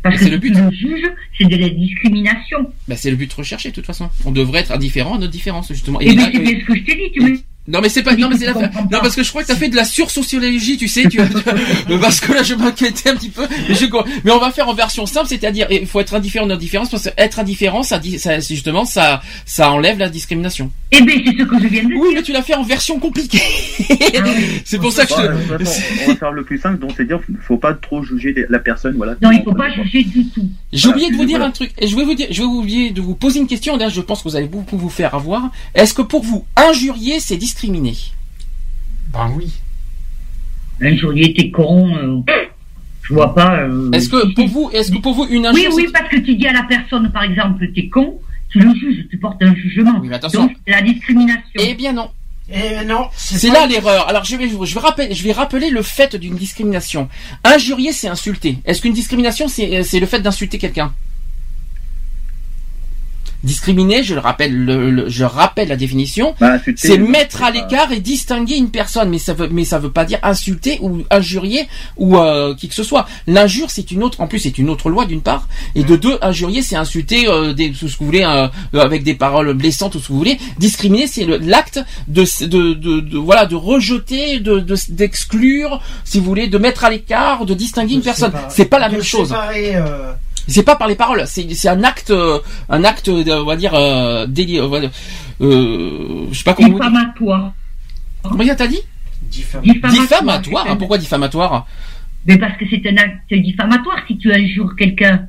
Parce 0.02 0.16
que 0.16 0.24
si 0.24 0.30
le 0.30 0.38
but. 0.38 0.52
tu 0.54 0.60
le 0.62 0.70
juges, 0.70 1.10
c'est 1.36 1.44
de 1.48 1.56
la 1.56 1.68
discrimination. 1.68 2.70
Ben, 2.88 2.96
c'est 2.96 3.10
le 3.10 3.16
but 3.16 3.32
recherché, 3.32 3.68
de 3.70 3.74
toute 3.74 3.86
façon. 3.86 4.08
On 4.24 4.30
devrait 4.30 4.60
être 4.60 4.72
indifférent 4.72 5.16
à 5.16 5.18
notre 5.18 5.32
différence, 5.32 5.68
justement. 5.68 6.00
Et, 6.00 6.06
bien, 6.06 6.14
là, 6.24 6.30
c'est 6.32 6.38
bien 6.40 6.58
ce 6.60 6.64
que 6.64 6.74
je 6.74 6.82
t'ai 6.82 6.94
dit. 6.94 7.12
Tu 7.12 7.20
me... 7.20 7.38
Non 7.68 7.80
mais 7.80 7.88
c'est 7.88 8.02
pas 8.02 8.14
non 8.16 8.28
mais 8.28 8.36
c'est 8.36 8.46
la 8.46 8.52
non 8.54 8.98
parce 9.00 9.16
que 9.16 9.22
je 9.22 9.28
crois 9.30 9.42
que 9.42 9.48
t'as 9.48 9.56
fait 9.56 9.68
de 9.68 9.76
la 9.76 9.84
sursociologie 9.84 10.76
tu 10.76 10.86
sais 10.88 11.08
tu 11.08 11.18
parce 12.00 12.20
que 12.20 12.32
là 12.32 12.42
je 12.42 12.54
m'inquiétais 12.54 13.10
un 13.10 13.16
petit 13.16 13.30
peu 13.30 13.46
mais, 13.68 13.74
je- 13.74 13.86
mais 14.24 14.30
on 14.30 14.38
va 14.38 14.50
faire 14.52 14.68
en 14.68 14.74
version 14.74 15.04
simple 15.06 15.26
c'est-à-dire 15.28 15.66
il 15.70 15.86
faut 15.86 16.00
être 16.00 16.14
indifférent 16.14 16.46
de 16.46 16.50
notre 16.50 16.60
différence 16.60 16.90
parce 16.90 17.04
que 17.04 17.08
être 17.16 17.38
indifférent 17.40 17.82
ça 17.82 17.98
dit 17.98 18.18
ça 18.18 18.38
justement 18.40 18.84
ça 18.84 19.20
ça 19.44 19.70
enlève 19.72 19.98
la 19.98 20.08
discrimination. 20.08 20.70
Eh 20.92 21.02
bien 21.02 21.16
c'est 21.24 21.32
ce 21.38 21.42
que 21.44 21.58
je 21.60 21.66
viens 21.66 21.82
de 21.82 21.88
dire. 21.88 21.98
Oui 22.00 22.08
mais 22.14 22.22
tu 22.22 22.32
l'as 22.32 22.42
fait 22.42 22.54
en 22.54 22.62
version 22.62 22.98
compliquée. 23.00 23.42
c'est 24.64 24.78
pour 24.78 24.92
ça 24.92 25.04
que 25.04 25.14
je 25.14 25.64
façon, 25.64 25.82
on 26.04 26.08
va 26.10 26.16
faire 26.16 26.32
le 26.32 26.44
plus 26.44 26.58
simple, 26.58 26.78
donc 26.78 26.92
c'est 26.96 27.04
dire, 27.06 27.20
faut 27.40 27.56
pas 27.56 27.74
trop 27.74 28.02
juger 28.02 28.34
la 28.48 28.58
personne, 28.58 28.94
voilà. 28.96 29.14
Non, 29.22 29.30
il 29.32 29.42
faut 29.42 29.54
pas 29.54 29.70
juger 29.70 30.04
du 30.04 30.26
tout. 30.26 30.48
J'ai 30.72 30.88
oublié 30.88 31.10
de 31.10 31.16
vous 31.16 31.24
dire 31.24 31.38
voilà. 31.38 31.46
un 31.46 31.52
truc. 31.52 31.72
Et 31.78 31.86
je 31.86 31.96
vais 31.96 32.04
vous 32.04 32.14
dire, 32.14 32.28
je 32.30 32.40
vais 32.42 32.46
vous 32.46 32.58
oublier 32.60 32.90
de 32.90 33.00
vous 33.00 33.14
poser 33.14 33.40
une 33.40 33.46
question. 33.46 33.76
Là, 33.76 33.88
je 33.88 34.00
pense 34.00 34.22
que 34.22 34.28
vous 34.28 34.36
allez 34.36 34.48
beaucoup 34.48 34.76
vous 34.76 34.88
faire 34.90 35.14
avoir. 35.14 35.50
Est-ce 35.74 35.94
que 35.94 36.02
pour 36.02 36.22
vous, 36.22 36.44
injurier, 36.56 37.20
c'est 37.20 37.36
discriminer 37.56 37.96
Ben 39.12 39.32
oui. 39.36 39.50
Injurier, 40.82 41.32
t'es 41.32 41.50
con. 41.50 41.96
euh, 41.96 42.20
je 43.02 43.14
vois 43.14 43.34
pas. 43.34 43.60
euh, 43.60 43.90
Est-ce 43.92 44.08
que 44.10 44.34
pour 44.34 44.46
vous, 44.48 44.70
est-ce 44.72 44.92
que 44.92 44.98
pour 44.98 45.14
vous 45.14 45.26
une 45.30 45.46
Oui, 45.54 45.60
injure 45.66 45.74
oui, 45.74 45.86
parce 45.92 46.08
que 46.10 46.16
tu 46.18 46.34
dis 46.36 46.46
à 46.46 46.52
la 46.52 46.64
personne, 46.64 47.10
par 47.12 47.22
exemple, 47.22 47.66
t'es 47.74 47.88
con, 47.88 48.18
tu 48.50 48.58
le 48.58 48.74
juges, 48.74 49.06
tu 49.10 49.16
portes 49.16 49.42
un 49.42 49.54
jugement. 49.54 50.02
attention. 50.12 50.42
Donc, 50.42 50.56
c'est 50.66 50.72
la 50.72 50.82
discrimination. 50.82 51.42
Eh 51.58 51.74
bien 51.74 51.92
non. 51.94 52.10
Eh 52.52 52.84
non, 52.84 53.08
C'est 53.16 53.48
là 53.48 53.66
l'erreur. 53.66 54.06
Alors 54.08 54.24
je 54.24 54.36
vais, 54.36 54.48
je 54.48 54.74
vais 54.74 54.80
rappeler, 54.80 55.12
je 55.14 55.24
vais 55.24 55.32
rappeler 55.32 55.68
le 55.70 55.82
fait 55.82 56.14
d'une 56.14 56.36
discrimination. 56.36 57.08
Injurier, 57.42 57.92
c'est 57.92 58.06
insulter. 58.06 58.58
Est-ce 58.64 58.82
qu'une 58.82 58.92
discrimination, 58.92 59.48
c'est, 59.48 59.82
c'est 59.82 59.98
le 59.98 60.06
fait 60.06 60.20
d'insulter 60.20 60.56
quelqu'un? 60.58 60.92
Discriminer, 63.46 64.02
je 64.02 64.14
le 64.14 64.20
rappelle, 64.20 64.52
le, 64.64 64.90
le- 64.90 65.08
je 65.08 65.22
rappelle 65.24 65.68
la 65.68 65.76
définition, 65.76 66.34
Bah, 66.40 66.58
c'est 66.76 66.98
mettre 66.98 67.42
à 67.44 67.50
l'écart 67.52 67.92
et 67.92 68.00
distinguer 68.00 68.56
une 68.56 68.70
personne, 68.70 69.08
mais 69.08 69.18
ça 69.20 69.34
veut, 69.34 69.48
mais 69.50 69.64
ça 69.64 69.78
veut 69.78 69.90
pas 69.92 70.04
dire 70.04 70.18
insulter 70.24 70.78
ou 70.82 71.02
injurier 71.10 71.68
ou 71.96 72.16
euh, 72.18 72.54
qui 72.56 72.68
que 72.68 72.74
ce 72.74 72.82
soit. 72.82 73.06
L'injure, 73.28 73.70
c'est 73.70 73.90
une 73.92 74.02
autre, 74.02 74.20
en 74.20 74.26
plus, 74.26 74.40
c'est 74.40 74.58
une 74.58 74.68
autre 74.68 74.90
loi 74.90 75.06
d'une 75.06 75.22
part, 75.22 75.46
et 75.76 75.84
de 75.84 75.94
deux, 75.94 76.18
injurier, 76.22 76.60
c'est 76.62 76.74
insulter 76.76 77.28
euh, 77.28 77.52
des, 77.52 77.70
tout 77.70 77.88
ce 77.88 77.94
que 77.94 78.00
vous 78.00 78.06
voulez, 78.06 78.24
euh, 78.24 78.48
avec 78.80 79.04
des 79.04 79.14
paroles 79.14 79.52
blessantes, 79.54 79.92
tout 79.92 80.00
ce 80.00 80.08
que 80.08 80.12
vous 80.12 80.18
voulez. 80.18 80.38
Discriminer, 80.58 81.06
c'est 81.06 81.24
l'acte 81.24 81.78
de, 82.08 82.24
de, 82.46 82.74
de, 82.74 83.00
de- 83.00 83.18
voilà, 83.18 83.46
de 83.46 83.54
rejeter, 83.54 84.40
de, 84.40 84.58
de- 84.58 84.74
d'exclure, 84.88 85.80
si 86.04 86.18
vous 86.18 86.24
voulez, 86.26 86.48
de 86.48 86.58
mettre 86.58 86.84
à 86.84 86.90
l'écart, 86.90 87.46
de 87.46 87.54
distinguer 87.54 87.94
une 87.94 88.02
personne. 88.02 88.32
C'est 88.48 88.64
pas 88.66 88.78
la 88.80 88.88
même 88.88 89.02
chose. 89.02 89.28
séparer, 89.28 89.76
euh, 89.76 90.12
C'est 90.48 90.62
pas 90.62 90.76
par 90.76 90.86
les 90.88 90.94
paroles, 90.94 91.24
c'est 91.26 91.52
c'est 91.54 91.68
un 91.68 91.82
acte, 91.82 92.10
euh, 92.10 92.38
un 92.68 92.84
acte, 92.84 93.10
de- 93.10 93.32
on 93.32 93.44
va 93.44 93.56
dire, 93.56 93.74
euh, 93.74 94.26
déli- 94.26 94.46
dire, 94.80 94.90
euh, 95.40 96.26
je 96.30 96.38
sais 96.38 96.44
pas 96.44 96.54
comment. 96.54 96.68
Diffamatoire. 96.68 97.52
Combien 98.22 98.54
t'as 98.54 98.68
dit? 98.68 98.80
Diffamatoire. 99.22 99.92
Diffamatoire. 99.92 100.66
hein, 100.70 100.76
Pourquoi 100.76 100.98
diffamatoire? 100.98 101.66
Mais 102.26 102.38
parce 102.38 102.56
que 102.58 102.64
c'est 102.70 102.84
un 102.88 102.96
acte 102.96 103.32
diffamatoire 103.34 103.98
si 104.06 104.16
tu 104.18 104.32
injures 104.32 104.74
quelqu'un. 104.76 105.26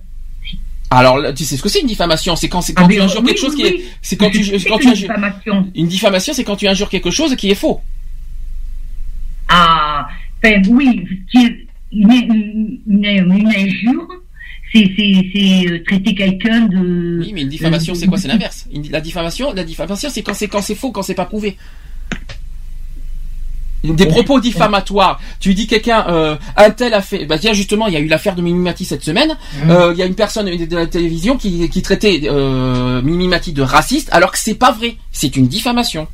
Alors, 0.89 1.19
tu 1.35 1.43
sais 1.43 1.57
ce 1.57 1.61
que 1.63 1.67
c'est 1.69 1.81
une 1.81 1.87
diffamation? 1.87 2.35
C'est 2.35 2.47
quand, 2.47 2.61
c'est 2.61 2.73
Ah, 2.75 2.81
quand 2.81 2.87
mais, 2.87 2.95
tu 2.95 3.01
injures 3.01 3.19
oui, 3.21 3.27
quelque 3.27 3.39
chose 3.41 3.55
oui, 3.55 3.61
qui 3.61 3.67
est, 3.67 3.83
c'est 4.01 4.15
quand 4.15 4.29
tu, 4.29 4.39
quand 4.69 4.77
tu 4.77 4.87
injures. 4.87 5.07
diffamation. 5.09 5.67
Une 5.75 5.87
diffamation, 5.87 6.33
c'est 6.33 6.43
quand 6.43 6.55
tu 6.55 6.67
injures 6.67 6.89
quelque 6.89 7.11
chose 7.11 7.35
qui 7.35 7.49
est 7.51 7.55
faux. 7.55 7.81
Ah, 9.49 10.07
enfin, 10.43 10.61
oui, 10.69 11.05
une, 11.33 11.57
une, 11.91 12.81
une- 12.87 13.05
une 13.05 13.47
injure, 13.47 14.07
c'est, 14.73 14.91
c'est, 14.97 15.29
c'est 15.33 15.67
euh, 15.69 15.83
traiter 15.85 16.13
quelqu'un 16.15 16.61
de. 16.61 17.19
Oui, 17.21 17.31
mais 17.33 17.41
une 17.41 17.49
diffamation, 17.49 17.95
c'est 17.95 18.07
quoi? 18.07 18.17
C'est 18.17 18.27
l'inverse. 18.27 18.65
Une- 18.73 18.89
La 18.91 19.01
diffamation, 19.01 19.53
la 19.53 19.63
diffamation, 19.63 20.09
c'est 20.11 20.21
quand 20.23 20.33
c'est 20.33 20.47
quand 20.47 20.61
c'est 20.61 20.75
faux, 20.75 20.91
quand 20.91 21.03
c'est 21.03 21.13
pas 21.15 21.25
prouvé. 21.25 21.57
Des 23.83 24.07
propos 24.07 24.39
diffamatoires. 24.39 25.21
Tu 25.39 25.53
dis 25.53 25.67
quelqu'un, 25.67 26.05
euh, 26.09 26.35
un 26.57 26.71
tel 26.71 26.93
a 26.93 27.01
fait. 27.01 27.25
Bah 27.25 27.37
tiens, 27.37 27.53
justement, 27.53 27.87
il 27.87 27.93
y 27.93 27.95
a 27.95 27.99
eu 27.99 28.07
l'affaire 28.07 28.35
de 28.35 28.41
Mimimati 28.41 28.83
cette 28.85 29.03
semaine. 29.03 29.37
Euh, 29.69 29.91
Il 29.93 29.99
y 29.99 30.01
a 30.01 30.05
une 30.07 30.15
personne 30.15 30.45
de 30.47 30.75
la 30.75 30.87
télévision 30.87 31.37
qui, 31.37 31.69
qui 31.69 31.81
traitait 31.83 32.21
euh, 32.25 33.01
Mimimati 33.03 33.53
de 33.53 33.61
raciste, 33.61 34.09
alors 34.11 34.31
que 34.31 34.39
c'est 34.39 34.55
pas 34.55 34.71
vrai. 34.71 34.97
C'est 35.11 35.37
une 35.37 35.47
diffamation. 35.47 36.07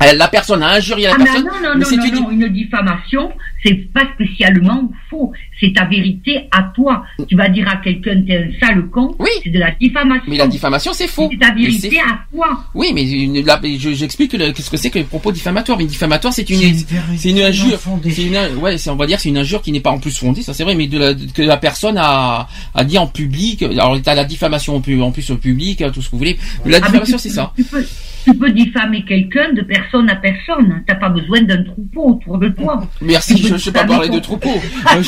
Elle- 0.00 0.18
La 0.18 0.28
personne 0.28 0.62
a 0.62 0.70
injurié 0.74 1.06
la 1.06 1.12
Ah, 1.14 1.18
mais 1.18 1.24
personne. 1.24 1.44
non, 1.44 1.52
non, 1.52 1.68
mais 1.74 1.80
non, 1.80 1.86
c'est 1.88 1.96
non, 1.96 2.04
une- 2.04 2.14
non, 2.14 2.30
une 2.30 2.48
diffamation, 2.52 3.30
c'est 3.64 3.74
pas 3.92 4.02
spécialement 4.14 4.90
faux. 5.08 5.32
C'est 5.60 5.72
ta 5.72 5.84
vérité 5.84 6.48
à 6.50 6.64
toi. 6.74 7.04
Tu 7.28 7.36
vas 7.36 7.48
dire 7.48 7.68
à 7.68 7.76
quelqu'un, 7.76 8.20
t'es 8.26 8.36
un 8.36 8.66
sale 8.66 8.86
con, 8.90 9.16
c'est 9.42 9.50
de 9.50 9.58
la 9.58 9.70
diffamation. 9.72 10.24
Mais 10.26 10.36
la 10.36 10.48
diffamation, 10.48 10.92
c'est 10.92 11.06
faux. 11.06 11.28
C'est 11.30 11.38
ta 11.38 11.52
Mais 11.54 11.62
vérité 11.62 12.00
à 12.00 12.18
toi. 12.34 12.64
Oui, 12.74 12.90
mais 12.94 13.08
une- 13.08 13.44
là, 13.46 13.60
je- 13.62 13.92
j'explique 13.94 14.32
le- 14.32 14.52
qu'est-ce 14.52 14.70
que 14.70 14.76
c'est 14.76 14.90
que 14.90 14.98
les 14.98 15.04
propos 15.04 15.30
diffamatoires. 15.32 15.78
Une 15.80 15.86
diffamatoire, 15.86 16.32
c'est 16.32 16.48
une, 16.50 16.74
c'est 17.16 17.30
une 17.30 17.40
injure. 17.40 17.78
C'est 18.10 18.22
une, 18.24 18.58
ouais, 18.60 18.78
c'est, 18.78 18.90
on 18.90 18.96
va 18.96 19.06
dire, 19.06 19.20
c'est 19.20 19.28
une 19.28 19.38
injure 19.38 19.62
qui 19.62 19.70
n'est 19.72 19.80
pas 19.80 19.90
en 19.90 19.98
plus 19.98 20.16
fondée, 20.18 20.42
ça 20.42 20.54
c'est 20.54 20.64
vrai, 20.64 20.74
mais 20.74 20.86
de 20.88 20.98
la, 20.98 21.14
que 21.14 21.42
la 21.42 21.56
personne 21.56 21.96
a, 21.98 22.48
a 22.74 22.84
dit 22.84 22.98
en 22.98 23.06
public. 23.06 23.62
Alors, 23.62 24.00
t'as 24.02 24.14
la 24.14 24.24
diffamation 24.24 24.76
en 24.76 24.80
plus, 24.80 25.00
en 25.02 25.12
plus 25.12 25.30
au 25.30 25.36
public, 25.36 25.82
tout 25.92 26.02
ce 26.02 26.06
que 26.06 26.12
vous 26.12 26.18
voulez. 26.18 26.36
La 26.66 26.78
Ah, 26.78 26.80
mais 26.80 26.86
diffamation, 26.88 27.16
tu 27.16 27.22
c'est 27.22 27.30
ça. 27.30 27.52
Tu 27.56 27.64
peux, 27.64 27.84
tu 28.24 28.34
peux 28.34 28.50
diffamer 28.50 29.04
quelqu'un 29.04 29.52
de 29.52 29.62
personne 29.62 30.08
à 30.10 30.16
personne. 30.16 30.82
T'as 30.86 30.94
pas 30.94 31.08
besoin 31.10 31.42
d'un 31.42 31.62
troupeau 31.62 32.14
autour 32.14 32.38
de 32.38 32.48
toi. 32.48 32.82
Merci, 33.00 33.36
je 33.38 33.52
ne 33.54 33.58
sais 33.58 33.72
pas 33.72 33.84
parler 33.84 34.08
de 34.08 34.18
troupeau. 34.18 34.50
Euh, 34.96 35.02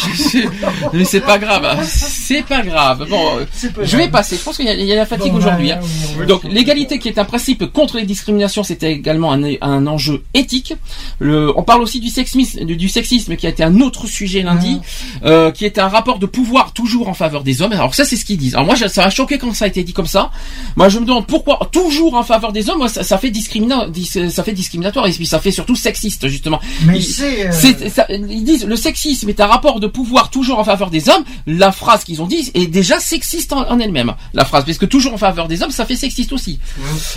mais 0.93 1.05
c'est 1.05 1.21
pas 1.21 1.39
grave. 1.39 1.79
C'est 1.85 2.45
pas 2.45 2.63
grave. 2.63 3.07
Bon, 3.09 3.39
euh, 3.39 3.45
pas 3.75 3.85
je 3.85 3.97
vais 3.97 4.05
grave. 4.05 4.11
passer. 4.11 4.37
Je 4.37 4.43
pense 4.43 4.57
qu'il 4.57 4.69
y, 4.69 4.85
y 4.85 4.93
a 4.93 4.97
la 4.97 5.07
fatigue 5.07 5.33
Bon, 5.33 5.39
aujourd'hui. 5.39 5.73
hein. 5.73 5.81
Donc, 6.29 6.45
l'égalité 6.45 6.99
qui 6.99 7.09
est 7.09 7.19
un 7.19 7.25
principe 7.25 7.67
contre 7.73 7.97
les 7.99 8.05
discriminations, 8.05 8.63
c'était 8.63 8.93
également 8.93 9.33
un, 9.33 9.43
un 9.61 9.87
enjeu 9.87 10.23
éthique. 10.35 10.75
Le, 11.19 11.53
on 11.59 11.63
parle 11.63 11.83
aussi 11.83 12.01
du 12.01 12.09
sexisme, 12.09 12.65
du, 12.65 12.77
du 12.77 12.89
sexisme 12.89 13.37
qui 13.37 13.47
a 13.47 13.51
été 13.51 13.63
un 13.65 13.81
autre 13.81 14.07
sujet 14.07 14.43
lundi, 14.43 14.81
euh, 15.25 15.51
qui 15.51 15.65
est 15.65 15.79
un 15.79 15.89
rapport 15.89 16.19
de 16.19 16.27
pouvoir 16.27 16.73
toujours 16.73 17.09
en 17.09 17.15
faveur 17.15 17.43
des 17.45 17.63
hommes. 17.63 17.73
Alors 17.73 17.95
ça, 17.95 18.05
c'est 18.05 18.17
ce 18.17 18.25
qu'ils 18.25 18.39
disent. 18.39 18.55
Alors 18.55 18.67
moi, 18.67 18.77
ça 18.77 19.05
m'a 19.05 19.11
choqué 19.11 19.39
quand 19.39 19.53
ça 19.55 19.65
a 19.65 19.69
été 19.69 19.83
dit 19.85 19.93
comme 19.93 20.07
ça. 20.07 20.31
Moi, 20.77 20.89
je 20.89 20.99
me 20.99 21.05
demande 21.07 21.27
pourquoi 21.27 21.59
toujours 21.73 22.15
en 22.15 22.23
faveur 22.23 22.53
des 22.53 22.69
hommes. 22.71 22.79
Moi, 22.79 22.89
ça, 22.89 23.03
ça 23.07 23.19
fait 23.19 23.31
discrimina- 23.31 23.89
dis- 23.91 24.05
ça 24.31 24.43
fait 24.43 24.53
discriminatoire 24.53 25.07
et 25.07 25.13
puis 25.13 25.27
ça 25.27 25.41
fait 25.41 25.51
surtout 25.51 25.77
sexiste 25.77 26.29
justement. 26.29 26.61
Mais 26.87 26.99
Ils- 26.99 27.03
c'est, 27.05 27.47
euh, 27.47 28.19
ils 28.29 28.45
disent 28.45 28.67
le 28.67 28.77
sexisme 28.77 29.29
est 29.29 29.41
un 29.41 29.47
rapport 29.47 29.81
de 29.81 29.87
pouvoir 29.87 30.31
toujours 30.31 30.59
en 30.59 30.65
faveur 30.65 30.91
des 30.91 31.09
hommes. 31.09 31.25
La 31.47 31.73
phrase 31.73 32.05
qu'ils 32.05 32.21
ont 32.23 32.27
dit 32.27 32.51
est 32.55 32.67
déjà 32.67 32.99
sexiste 33.01 33.53
en, 33.53 33.69
en 33.71 33.79
elle-même. 33.79 34.13
La 34.35 34.45
phrase, 34.45 34.65
parce 34.65 34.79
que 34.79 34.87
toujours 34.87 35.15
en 35.15 35.19
faveur 35.19 35.49
des 35.49 35.63
hommes, 35.63 35.71
ça 35.71 35.87
fait 35.87 35.97
sexiste 35.97 36.33
aussi. 36.33 36.59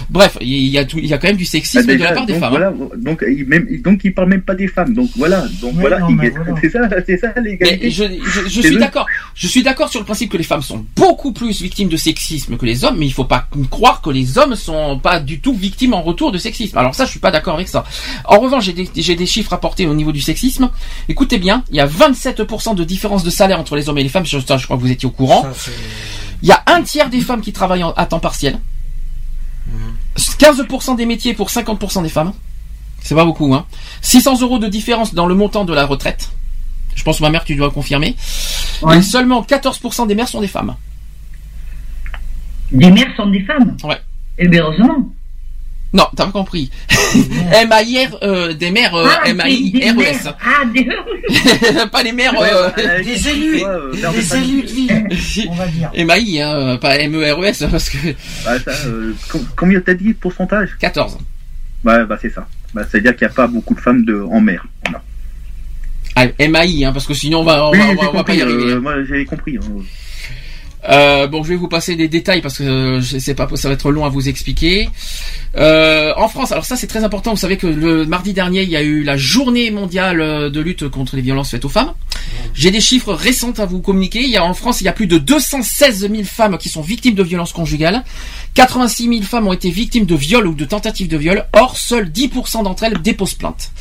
Bref, 0.10 0.38
il 0.42 0.68
y 0.68 0.78
a 0.78 0.86
tout, 0.86 1.00
il 1.00 1.08
y 1.08 1.14
a 1.14 1.18
quand 1.18 1.28
même 1.28 1.38
du 1.38 1.46
sexisme 1.46 1.86
Bah, 1.88 1.94
de 1.96 2.00
la 2.04 2.12
part 2.12 2.26
des 2.26 2.34
donc, 2.34 2.42
femmes. 2.42 2.50
Voilà, 2.52 2.68
hein. 2.70 2.90
donc, 2.98 3.24
il, 3.28 3.46
même, 3.46 3.68
donc 3.84 4.02
il 4.04 4.14
parle 4.14 4.30
même 4.30 4.42
pas 4.42 4.56
des 4.56 4.68
femmes. 4.68 4.94
Donc 4.94 5.10
voilà, 5.16 5.46
donc 5.62 5.74
voilà, 5.76 6.00
c'est 6.62 6.70
ça, 6.70 6.80
c'est 7.06 7.18
ça 7.18 7.34
l'égalité. 7.42 7.80
Mais 7.84 7.90
je, 7.92 8.04
je, 8.48 8.62
suis 8.62 8.78
d'accord. 8.78 9.06
Je 9.36 9.48
suis 9.48 9.64
d'accord 9.64 9.90
sur 9.90 10.00
le 10.00 10.06
principe 10.06 10.32
que 10.32 10.38
les 10.38 10.44
femmes 10.44 10.62
sont 10.62 10.86
beaucoup 10.96 11.32
plus 11.32 11.62
victimes 11.62 11.90
de 11.90 11.98
sexisme 11.98 12.58
que 12.58 12.66
les 12.66 12.84
hommes, 12.84 12.98
mais 13.00 13.06
il 13.06 13.14
faut 13.14 13.26
pas 13.26 13.48
croire 13.70 14.02
que 14.02 14.10
les 14.10 14.38
hommes 14.38 14.56
sont 14.56 15.00
pas 15.00 15.20
du 15.20 15.40
tout 15.40 15.54
victimes 15.54 15.79
en 15.88 16.02
retour 16.02 16.32
de 16.32 16.38
sexisme. 16.38 16.78
Alors 16.78 16.94
ça, 16.96 17.06
je 17.06 17.12
suis 17.12 17.20
pas 17.20 17.32
d'accord 17.32 17.56
avec 17.56 17.68
ça. 17.68 17.84
En 18.26 18.40
revanche, 18.40 18.66
j'ai 18.66 18.74
des, 18.74 18.90
j'ai 18.96 19.16
des 19.16 19.26
chiffres 19.26 19.52
rapportés 19.52 19.88
au 19.88 19.94
niveau 19.94 20.12
du 20.12 20.22
sexisme. 20.22 20.70
Écoutez 21.08 21.38
bien, 21.38 21.64
il 21.70 21.76
y 21.78 21.80
a 21.80 21.88
27% 21.88 22.76
de 22.76 22.84
différence 22.84 23.24
de 23.24 23.30
salaire 23.30 23.60
entre 23.60 23.76
les 23.76 23.90
hommes 23.90 23.98
et 23.98 24.04
les 24.04 24.10
femmes. 24.10 24.26
Je, 24.26 24.40
ça, 24.40 24.58
je 24.58 24.66
crois 24.66 24.78
que 24.78 24.82
vous 24.82 24.92
étiez 24.92 25.08
au 25.08 25.12
courant. 25.12 25.44
Il 26.42 26.48
y 26.48 26.52
a 26.52 26.62
un 26.68 26.82
tiers 26.84 27.10
des 27.10 27.22
femmes 27.22 27.42
qui 27.42 27.52
travaillent 27.54 27.84
en- 27.84 27.92
à 27.94 28.06
temps 28.06 28.20
partiel. 28.20 28.60
15% 30.18 30.96
des 30.96 31.06
métiers 31.06 31.34
pour 31.34 31.50
50% 31.50 32.02
des 32.04 32.10
femmes. 32.10 32.34
C'est 33.02 33.16
pas 33.16 33.24
beaucoup, 33.26 33.54
hein. 33.54 33.66
600 34.02 34.42
euros 34.42 34.60
de 34.60 34.68
différence 34.68 35.14
dans 35.14 35.26
le 35.26 35.36
montant 35.36 35.64
de 35.66 35.74
la 35.74 35.86
retraite. 35.86 36.30
Je 36.96 37.04
pense, 37.04 37.22
ma 37.22 37.30
mère, 37.30 37.46
tu 37.46 37.56
dois 37.56 37.72
confirmer. 37.72 38.16
Et 38.98 39.02
seulement 39.02 39.42
14% 39.44 40.08
des 40.08 40.16
mères 40.16 40.28
sont 40.28 40.42
des 40.42 40.48
femmes. 40.50 40.76
Des 42.72 42.92
mères 42.92 43.08
sont 43.16 43.28
des 43.28 43.42
femmes. 43.44 43.78
Ouais. 43.84 44.00
Eh 44.38 44.48
bien, 44.48 44.64
heureusement. 44.64 45.10
Non, 45.92 46.06
t'as 46.16 46.26
pas 46.26 46.32
compris. 46.32 46.70
M-A-I-R, 47.52 48.18
euh, 48.22 48.54
des 48.54 48.70
mères 48.70 48.94
euh, 48.94 49.08
Ah, 49.10 49.26
des- 49.26 49.34
des 49.34 49.80
M-A-I-R-E-S. 49.88 50.24
mères. 50.26 50.38
Ah, 50.40 50.66
des... 50.66 51.86
pas 51.92 52.04
les 52.04 52.12
mères. 52.12 52.40
Ouais, 52.40 52.50
euh, 52.54 52.70
ouais, 52.78 53.04
Des 53.04 53.28
élus, 53.30 53.64
des 54.14 54.36
élus 54.36 54.62
de 54.64 54.68
ville, 54.68 55.48
on 55.50 55.56
va 55.56 55.66
dire. 55.68 55.90
M-A-I, 55.96 56.42
hein, 56.42 56.78
pas 56.78 56.98
M-E-R-E-S, 57.00 57.64
parce 57.72 57.90
que 57.90 57.98
Bah, 58.46 58.60
ça, 58.60 58.72
euh, 58.88 59.14
com- 59.30 59.46
combien 59.56 59.82
t'as 59.82 59.96
dit 59.96 60.14
pourcentage? 60.14 60.70
14. 60.80 61.18
Ouais, 61.84 62.06
bah 62.06 62.18
c'est 62.22 62.30
ça. 62.30 62.48
Bah, 62.74 62.84
c'est-à-dire 62.90 63.16
qu'il 63.16 63.26
n'y 63.26 63.32
a 63.32 63.36
pas 63.36 63.48
beaucoup 63.48 63.74
de 63.74 63.80
femmes 63.80 64.06
de, 64.06 64.22
en 64.22 64.42
mer. 64.42 64.64
Ah, 66.16 66.26
M-A-I, 66.38 66.86
hein, 66.86 66.92
parce 66.92 67.08
que 67.08 67.14
sinon 67.14 67.40
on 67.40 67.44
va, 67.44 67.66
on 67.68 67.72
Oui, 67.72 67.78
va, 67.80 67.86
j'ai 67.86 67.92
on 67.92 67.96
va- 67.96 68.02
on 68.02 68.06
va 68.06 68.12
pas 68.12 68.18
compris, 68.20 68.38
y 68.38 68.42
arriver. 68.42 68.72
euh, 68.74 68.80
moi 68.82 68.94
j'ai 69.08 69.26
compris. 69.26 69.58
hein. 69.58 69.62
Euh, 70.88 71.28
bon, 71.28 71.44
je 71.44 71.50
vais 71.50 71.56
vous 71.56 71.68
passer 71.68 71.96
des 71.96 72.08
détails 72.08 72.42
parce 72.42 72.58
que 72.58 72.64
euh, 72.64 73.02
je 73.02 73.18
sais 73.18 73.34
pas, 73.34 73.48
ça 73.56 73.68
va 73.68 73.74
être 73.74 73.92
long 73.92 74.06
à 74.06 74.10
vous 74.10 74.30
expliquer. 74.30 74.90
Euh, 75.58 76.14
en 76.16 76.30
France, 76.30 76.52
alors 76.52 76.66
ça 76.66 76.78
c'est 76.78 76.88
très 76.88 77.04
important. 77.04 77.32
Vous 77.32 77.38
savez 77.38 77.58
que 77.58 77.68
le 77.68 78.06
mardi 78.06 78.34
dernier, 78.34 78.64
il 78.64 78.70
y 78.70 78.78
a 78.78 78.82
eu 78.82 79.04
la 79.04 79.18
journée 79.18 79.72
mondiale 79.72 80.22
euh, 80.22 80.50
de 80.50 80.60
lutte 80.62 80.88
contre 80.88 81.16
les 81.16 81.22
violences 81.22 81.52
faites 81.52 81.66
aux 81.66 81.70
femmes. 81.70 81.94
J'ai 82.54 82.72
des 82.72 82.82
chiffres 82.82 83.14
récents 83.14 83.54
à 83.58 83.66
vous 83.66 83.82
communiquer. 83.82 84.22
Il 84.22 84.30
y 84.30 84.38
a 84.38 84.44
en 84.44 84.54
France, 84.54 84.82
il 84.82 84.86
y 84.86 84.88
a 84.88 84.94
plus 84.94 85.08
de 85.08 85.18
216 85.18 86.10
000 86.10 86.24
femmes 86.24 86.58
qui 86.58 86.70
sont 86.70 86.82
victimes 86.82 87.16
de 87.16 87.24
violences 87.24 87.54
conjugales. 87.54 88.04
86 88.54 89.10
000 89.10 89.22
femmes 89.24 89.48
ont 89.48 89.54
été 89.54 89.70
victimes 89.70 90.06
de 90.06 90.16
viols 90.16 90.48
ou 90.48 90.54
de 90.54 90.66
tentatives 90.66 91.08
de 91.08 91.18
viol. 91.18 91.46
Or, 91.54 91.78
seuls 91.78 92.10
10% 92.10 92.64
d'entre 92.64 92.84
elles 92.84 93.02
déposent 93.02 93.34
plainte. 93.34 93.72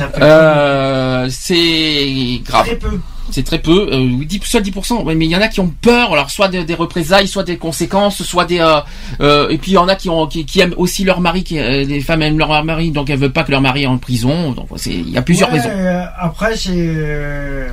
Euh, 0.00 1.28
c'est 1.30 2.40
grave. 2.44 2.66
Très 2.66 2.76
peu. 2.76 3.00
C'est 3.30 3.42
très 3.44 3.58
peu, 3.58 3.88
euh, 3.92 3.98
oui, 4.18 4.24
10, 4.26 4.40
seuls 4.44 4.62
10%, 4.62 5.02
ouais, 5.02 5.14
mais 5.14 5.26
il 5.26 5.30
y 5.30 5.36
en 5.36 5.40
a 5.40 5.48
qui 5.48 5.60
ont 5.60 5.72
peur, 5.82 6.12
alors 6.12 6.30
soit 6.30 6.48
des, 6.48 6.64
des 6.64 6.74
représailles, 6.74 7.26
soit 7.28 7.42
des 7.42 7.56
conséquences, 7.58 8.22
soit 8.22 8.44
des... 8.44 8.60
euh, 8.60 8.80
euh, 9.20 9.48
et 9.48 9.58
puis 9.58 9.72
il 9.72 9.74
y 9.74 9.78
en 9.78 9.88
a 9.88 9.96
qui, 9.96 10.08
ont, 10.08 10.26
qui, 10.26 10.44
qui 10.46 10.60
aiment 10.60 10.74
aussi 10.76 11.04
leur 11.04 11.20
mari, 11.20 11.42
qui, 11.44 11.58
euh, 11.58 11.84
les 11.84 12.00
femmes 12.00 12.22
aiment 12.22 12.38
leur 12.38 12.64
mari, 12.64 12.90
donc 12.92 13.10
elles 13.10 13.18
veulent 13.18 13.32
pas 13.32 13.42
que 13.44 13.50
leur 13.50 13.60
mari 13.60 13.82
est 13.82 13.86
en 13.86 13.98
prison, 13.98 14.52
donc 14.52 14.68
c'est- 14.76 14.90
il 14.90 15.10
y 15.10 15.16
a 15.18 15.22
plusieurs 15.22 15.50
Ouais, 15.52 15.58
raisons. 15.60 15.70
euh, 15.74 16.04
après, 16.18 16.56
c'est. 16.56 17.66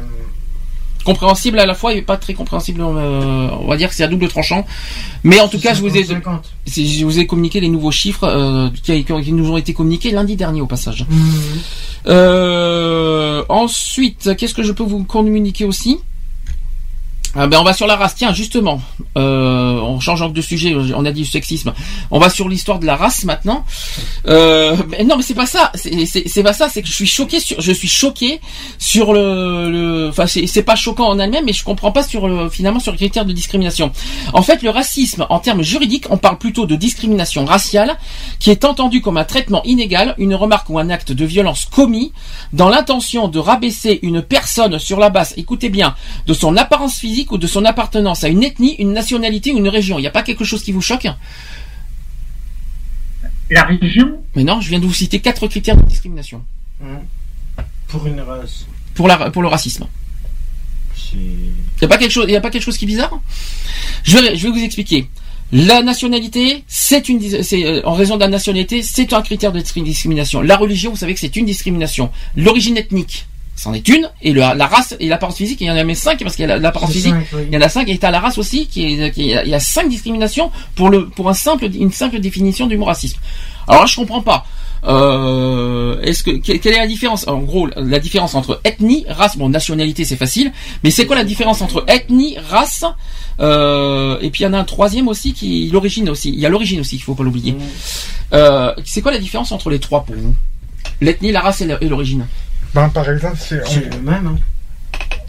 Compréhensible 1.03 1.59
à 1.59 1.65
la 1.65 1.73
fois 1.73 1.93
et 1.93 2.01
pas 2.01 2.17
très 2.17 2.33
compréhensible, 2.33 2.81
euh, 2.81 3.47
on 3.61 3.67
va 3.67 3.75
dire 3.77 3.89
que 3.89 3.95
c'est 3.95 4.03
à 4.03 4.07
double 4.07 4.27
tranchant. 4.29 4.65
Mais 5.23 5.39
en 5.39 5.47
tout 5.49 5.59
cas, 5.59 5.73
je 5.73 5.81
vous 5.81 5.95
ai, 5.97 6.03
50-50. 6.03 6.41
c'est- 6.65 6.85
je 6.85 7.03
vous 7.05 7.19
ai 7.19 7.27
communiqué 7.27 7.59
les 7.59 7.67
nouveaux 7.69 7.91
chiffres 7.91 8.23
euh, 8.25 8.69
qui, 8.83 9.03
qui 9.03 9.31
nous 9.33 9.51
ont 9.51 9.57
été 9.57 9.73
communiqués 9.73 10.11
lundi 10.11 10.35
dernier 10.35 10.61
au 10.61 10.65
passage. 10.67 11.05
Euh, 12.07 13.43
ensuite, 13.49 14.35
qu'est-ce 14.37 14.53
que 14.53 14.63
je 14.63 14.71
peux 14.71 14.83
vous 14.83 15.03
communiquer 15.03 15.65
aussi? 15.65 15.99
Ah 17.35 17.47
ben 17.47 17.57
on 17.59 17.63
va 17.63 17.73
sur 17.73 17.87
la 17.87 17.95
race. 17.95 18.13
Tiens, 18.15 18.31
justement, 18.31 18.79
euh, 19.17 19.79
on 19.79 19.99
change 19.99 20.31
de 20.31 20.41
sujet. 20.41 20.75
On 20.95 21.03
a 21.03 21.11
dit 21.11 21.25
sexisme. 21.25 21.73
On 22.11 22.19
va 22.19 22.29
sur 22.29 22.47
l'histoire 22.47 22.77
de 22.77 22.85
la 22.85 22.95
race 22.95 23.23
maintenant. 23.23 23.65
Euh, 24.27 24.77
mais 24.89 25.03
non, 25.03 25.17
mais 25.17 25.23
c'est 25.23 25.33
pas 25.33 25.47
ça. 25.47 25.71
C'est- 25.73 26.43
pas 26.43 26.53
ça. 26.53 26.69
C'est 26.69 26.81
que 26.83 26.87
je 26.87 26.93
suis 26.93 27.07
choqué 27.07 27.39
sur. 27.39 27.59
Je 27.59 27.71
suis 27.71 27.87
choqué 27.87 28.39
sur 28.77 29.13
le. 29.13 29.71
le 29.71 30.09
enfin, 30.09 30.27
c'est 30.27 30.45
c'est 30.45 30.61
pas 30.61 30.75
choquant 30.75 31.07
en 31.07 31.17
elle-même, 31.17 31.45
mais 31.45 31.53
je 31.53 31.63
comprends 31.63 31.91
pas 31.91 32.03
sur 32.03 32.27
le, 32.27 32.49
finalement 32.49 32.79
sur 32.79 32.91
le 32.91 32.97
critère 32.97 33.25
de 33.25 33.33
discrimination. 33.33 33.91
En 34.33 34.43
fait, 34.43 34.61
le 34.61 34.69
racisme, 34.69 35.25
en 35.29 35.39
termes 35.39 35.63
juridiques, 35.63 36.05
on 36.11 36.17
parle 36.17 36.37
plutôt 36.37 36.67
de 36.67 36.75
discrimination 36.75 37.45
raciale, 37.45 37.97
qui 38.39 38.51
est 38.51 38.63
entendu 38.63 39.01
comme 39.01 39.17
un 39.17 39.23
traitement 39.23 39.63
inégal, 39.63 40.13
une 40.19 40.35
remarque 40.35 40.69
ou 40.69 40.77
un 40.77 40.89
acte 40.91 41.11
de 41.11 41.25
violence 41.25 41.65
commis 41.65 42.13
dans 42.51 42.69
l'intention 42.69 43.27
de 43.27 43.39
rabaisser 43.39 43.99
une 44.03 44.21
personne 44.21 44.77
sur 44.77 44.99
la 44.99 45.09
base, 45.09 45.33
écoutez 45.37 45.69
bien, 45.69 45.95
de 46.27 46.33
son 46.33 46.57
apparence 46.57 46.97
physique 46.97 47.22
ou 47.31 47.37
de 47.37 47.47
son 47.47 47.65
appartenance 47.65 48.23
à 48.23 48.29
une 48.29 48.43
ethnie, 48.43 48.75
une 48.79 48.93
nationalité 48.93 49.53
ou 49.53 49.57
une 49.57 49.69
région. 49.69 49.97
Il 49.97 50.01
n'y 50.01 50.07
a 50.07 50.11
pas 50.11 50.23
quelque 50.23 50.43
chose 50.43 50.63
qui 50.63 50.71
vous 50.71 50.81
choque? 50.81 51.07
La 53.49 53.63
région? 53.63 54.19
Mais 54.35 54.43
non, 54.43 54.61
je 54.61 54.69
viens 54.69 54.79
de 54.79 54.85
vous 54.85 54.93
citer 54.93 55.19
quatre 55.19 55.47
critères 55.47 55.77
de 55.77 55.85
discrimination 55.85 56.43
Pour 57.87 58.07
une 58.07 58.19
race. 58.21 58.65
pour, 58.95 59.07
la, 59.07 59.29
pour 59.31 59.41
le 59.41 59.47
racisme. 59.47 59.87
Il 61.13 61.19
n'y 61.19 61.85
a 61.85 61.87
pas 61.87 61.97
quelque 61.97 62.11
chose, 62.11 62.25
il 62.27 62.35
a 62.35 62.41
pas 62.41 62.49
quelque 62.49 62.63
chose 62.63 62.77
qui 62.77 62.85
est 62.85 62.87
bizarre? 62.87 63.19
Je 64.03 64.17
vais, 64.17 64.35
je 64.35 64.47
vais 64.47 64.53
vous 64.53 64.63
expliquer. 64.63 65.07
La 65.51 65.83
nationalité, 65.83 66.63
c'est 66.67 67.09
une, 67.09 67.43
c'est 67.43 67.63
euh, 67.63 67.81
en 67.85 67.93
raison 67.93 68.15
de 68.15 68.21
la 68.21 68.27
nationalité, 68.27 68.81
c'est 68.81 69.13
un 69.13 69.21
critère 69.21 69.51
de 69.51 69.59
discri- 69.59 69.83
discrimination. 69.83 70.41
La 70.41 70.57
religion, 70.57 70.89
vous 70.89 70.97
savez 70.97 71.13
que 71.13 71.19
c'est 71.19 71.35
une 71.35 71.45
discrimination. 71.45 72.09
L'origine 72.35 72.77
ethnique, 72.77 73.27
c'en 73.55 73.73
est 73.73 73.87
une, 73.87 74.09
et 74.21 74.33
le- 74.33 74.39
la 74.41 74.67
race 74.67 74.95
et 74.99 75.07
l'apparence 75.07 75.37
physique, 75.37 75.61
il 75.61 75.67
y 75.67 75.71
en 75.71 75.75
a 75.75 75.83
même 75.83 75.95
cinq 75.95 76.19
parce 76.23 76.35
qu'il 76.35 76.43
y 76.43 76.45
a 76.45 76.55
la- 76.55 76.59
l'apparence 76.59 76.91
physique, 76.91 77.13
cinq, 77.13 77.27
oui. 77.33 77.43
il 77.49 77.53
y 77.53 77.57
en 77.57 77.61
a 77.61 77.69
cinq, 77.69 77.87
et 77.89 77.97
t'as 77.97 78.11
la 78.11 78.19
race 78.19 78.37
aussi, 78.37 78.67
qui 78.67 78.85
est, 79.01 79.11
qui 79.11 79.31
est- 79.31 79.43
il 79.45 79.49
y 79.49 79.53
a 79.55 79.59
cinq 79.59 79.89
discriminations 79.89 80.51
pour 80.75 80.89
le, 80.89 81.07
pour 81.09 81.29
un 81.29 81.33
simple, 81.33 81.65
une 81.65 81.91
simple 81.91 82.19
définition 82.19 82.65
du 82.67 82.77
mot 82.77 82.85
racisme. 82.85 83.19
Alors 83.67 83.81
là, 83.83 83.87
je 83.87 83.95
comprends 83.95 84.21
pas. 84.21 84.45
Euh, 84.85 86.01
est-ce 86.01 86.23
que 86.23 86.31
que- 86.31 86.57
quelle 86.57 86.73
est 86.73 86.79
la 86.79 86.87
différence? 86.87 87.25
En 87.27 87.39
gros, 87.39 87.69
la 87.77 87.99
différence 87.99 88.35
entre 88.35 88.59
ethnie, 88.65 89.05
race, 89.07 89.37
bon, 89.37 89.47
nationalité, 89.49 90.03
c'est 90.03 90.17
facile, 90.17 90.51
mais 90.83 90.91
c'est 90.91 91.05
quoi 91.05 91.15
la 91.15 91.23
différence 91.23 91.61
entre 91.61 91.85
ethnie, 91.87 92.35
race 92.49 92.83
euh, 93.39 94.17
et 94.21 94.29
puis 94.29 94.41
il 94.41 94.43
y 94.43 94.47
en 94.47 94.53
a 94.53 94.57
un 94.59 94.63
troisième 94.65 95.07
aussi 95.07 95.33
qui 95.33 95.69
l'origine 95.71 96.09
aussi. 96.09 96.29
Il 96.29 96.39
y 96.39 96.45
a 96.45 96.49
l'origine 96.49 96.81
aussi 96.81 96.97
qu'il 96.97 97.03
faut 97.05 97.15
pas 97.15 97.23
l'oublier. 97.23 97.55
Euh, 98.33 98.73
c'est 98.83 99.01
quoi 99.01 99.11
la 99.11 99.19
différence 99.19 99.51
entre 99.51 99.69
les 99.69 99.79
trois 99.79 100.03
pour 100.03 100.15
vous? 100.15 100.35
L'ethnie, 101.01 101.31
la 101.31 101.41
race 101.41 101.61
et 101.61 101.87
l'origine? 101.87 102.25
Ben, 102.73 102.89
par 102.89 103.09
exemple, 103.09 103.37
c'est, 103.39 103.65
C'est 103.67 103.81
le 103.93 104.01
même. 104.01 104.27
Hein. 104.27 104.35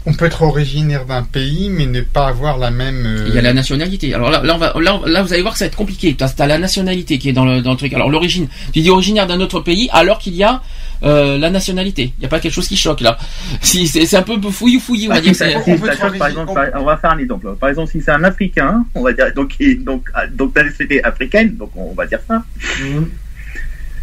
on, 0.05 0.11
on 0.11 0.13
peut 0.13 0.25
être 0.25 0.41
originaire 0.43 1.05
d'un 1.05 1.23
pays, 1.23 1.69
mais 1.69 1.85
ne 1.85 2.01
pas 2.01 2.27
avoir 2.27 2.57
la 2.57 2.71
même. 2.71 3.05
euh, 3.05 3.25
Il 3.27 3.35
y 3.35 3.37
a 3.37 3.41
la 3.41 3.53
nationalité. 3.53 4.13
Alors 4.13 4.29
là, 4.31 4.41
là, 4.43 4.55
on 4.55 4.57
va, 4.57 4.73
là, 4.79 4.99
là, 5.05 5.21
vous 5.23 5.33
allez 5.33 5.41
voir 5.41 5.53
que 5.53 5.59
ça 5.59 5.65
va 5.65 5.67
être 5.67 5.75
compliqué. 5.75 6.15
T'as 6.15 6.31
as 6.39 6.47
la 6.47 6.57
nationalité 6.57 7.17
qui 7.17 7.29
est 7.29 7.33
dans 7.33 7.45
le, 7.45 7.61
dans 7.61 7.71
le 7.71 7.77
truc. 7.77 7.93
Alors 7.93 8.09
l'origine, 8.09 8.47
tu 8.73 8.81
dis 8.81 8.89
originaire 8.89 9.25
d'un 9.27 9.39
autre 9.41 9.59
pays, 9.61 9.89
alors 9.93 10.19
qu'il 10.19 10.35
y 10.35 10.43
a 10.43 10.61
euh, 11.03 11.37
la 11.37 11.49
nationalité. 11.49 12.13
Il 12.17 12.21
n'y 12.21 12.25
a 12.25 12.29
pas 12.29 12.39
quelque 12.39 12.53
chose 12.53 12.67
qui 12.67 12.77
choque 12.77 13.01
là. 13.01 13.17
Si 13.61 13.87
c'est 13.87 14.15
un 14.15 14.21
peu 14.23 14.39
fouillis 14.49 14.79
fouillis, 14.79 15.07
on 15.07 15.09
va 15.09 15.15
Bah, 15.15 15.21
dire. 15.21 15.33
si 15.33 15.39
ça- 15.39 15.45
c'est- 15.63 15.77
si 15.77 15.83
ça 15.85 15.95
choque, 15.97 16.17
par 16.17 16.27
exemple, 16.27 16.53
par- 16.53 16.81
on 16.81 16.83
va 16.85 16.97
faire 16.97 17.11
un 17.11 17.17
exemple. 17.19 17.55
Par 17.59 17.69
exemple, 17.69 17.91
si 17.91 18.01
c'est 18.01 18.11
un 18.11 18.23
Africain, 18.23 18.85
on 18.95 19.01
va 19.01 19.11
dire 19.13 19.33
donc 19.35 19.55
donc 19.83 20.07
donc 20.33 20.55
la 20.55 20.63
nationalité 20.63 21.03
africaine, 21.03 21.55
donc 21.57 21.71
on 21.75 21.93
va 21.93 22.05
dire 22.07 22.19
ça. 22.27 22.43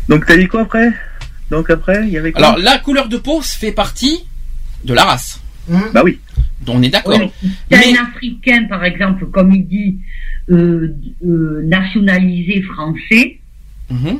Donc 0.09 0.27
t'as 0.27 0.37
dit 0.37 0.49
quoi 0.49 0.63
après? 0.63 0.93
Donc 1.53 1.69
après, 1.71 2.05
il 2.07 2.09
y 2.09 2.17
avait 2.19 2.33
quoi 2.33 2.45
Alors 2.47 2.59
la 2.59 2.79
couleur 2.79 3.09
de 3.09 3.19
peau 3.19 3.41
fait 3.43 3.73
partie 3.73 4.25
de 4.85 4.95
la 4.95 5.05
race. 5.05 5.41
Bah 5.95 6.01
oui. 6.05 6.19
On 6.67 6.83
est 6.83 6.89
d'accord. 6.89 7.19
Oui, 7.21 7.31
mais 7.71 7.77
si 7.79 7.93
c'est 7.93 7.99
un 7.99 8.05
Africain, 8.05 8.65
par 8.69 8.85
exemple, 8.85 9.27
comme 9.27 9.53
il 9.53 9.67
dit, 9.67 9.99
euh, 10.51 10.95
euh, 11.27 11.61
nationalisé 11.65 12.63
français, 12.63 13.39
Mhm. 13.91 14.19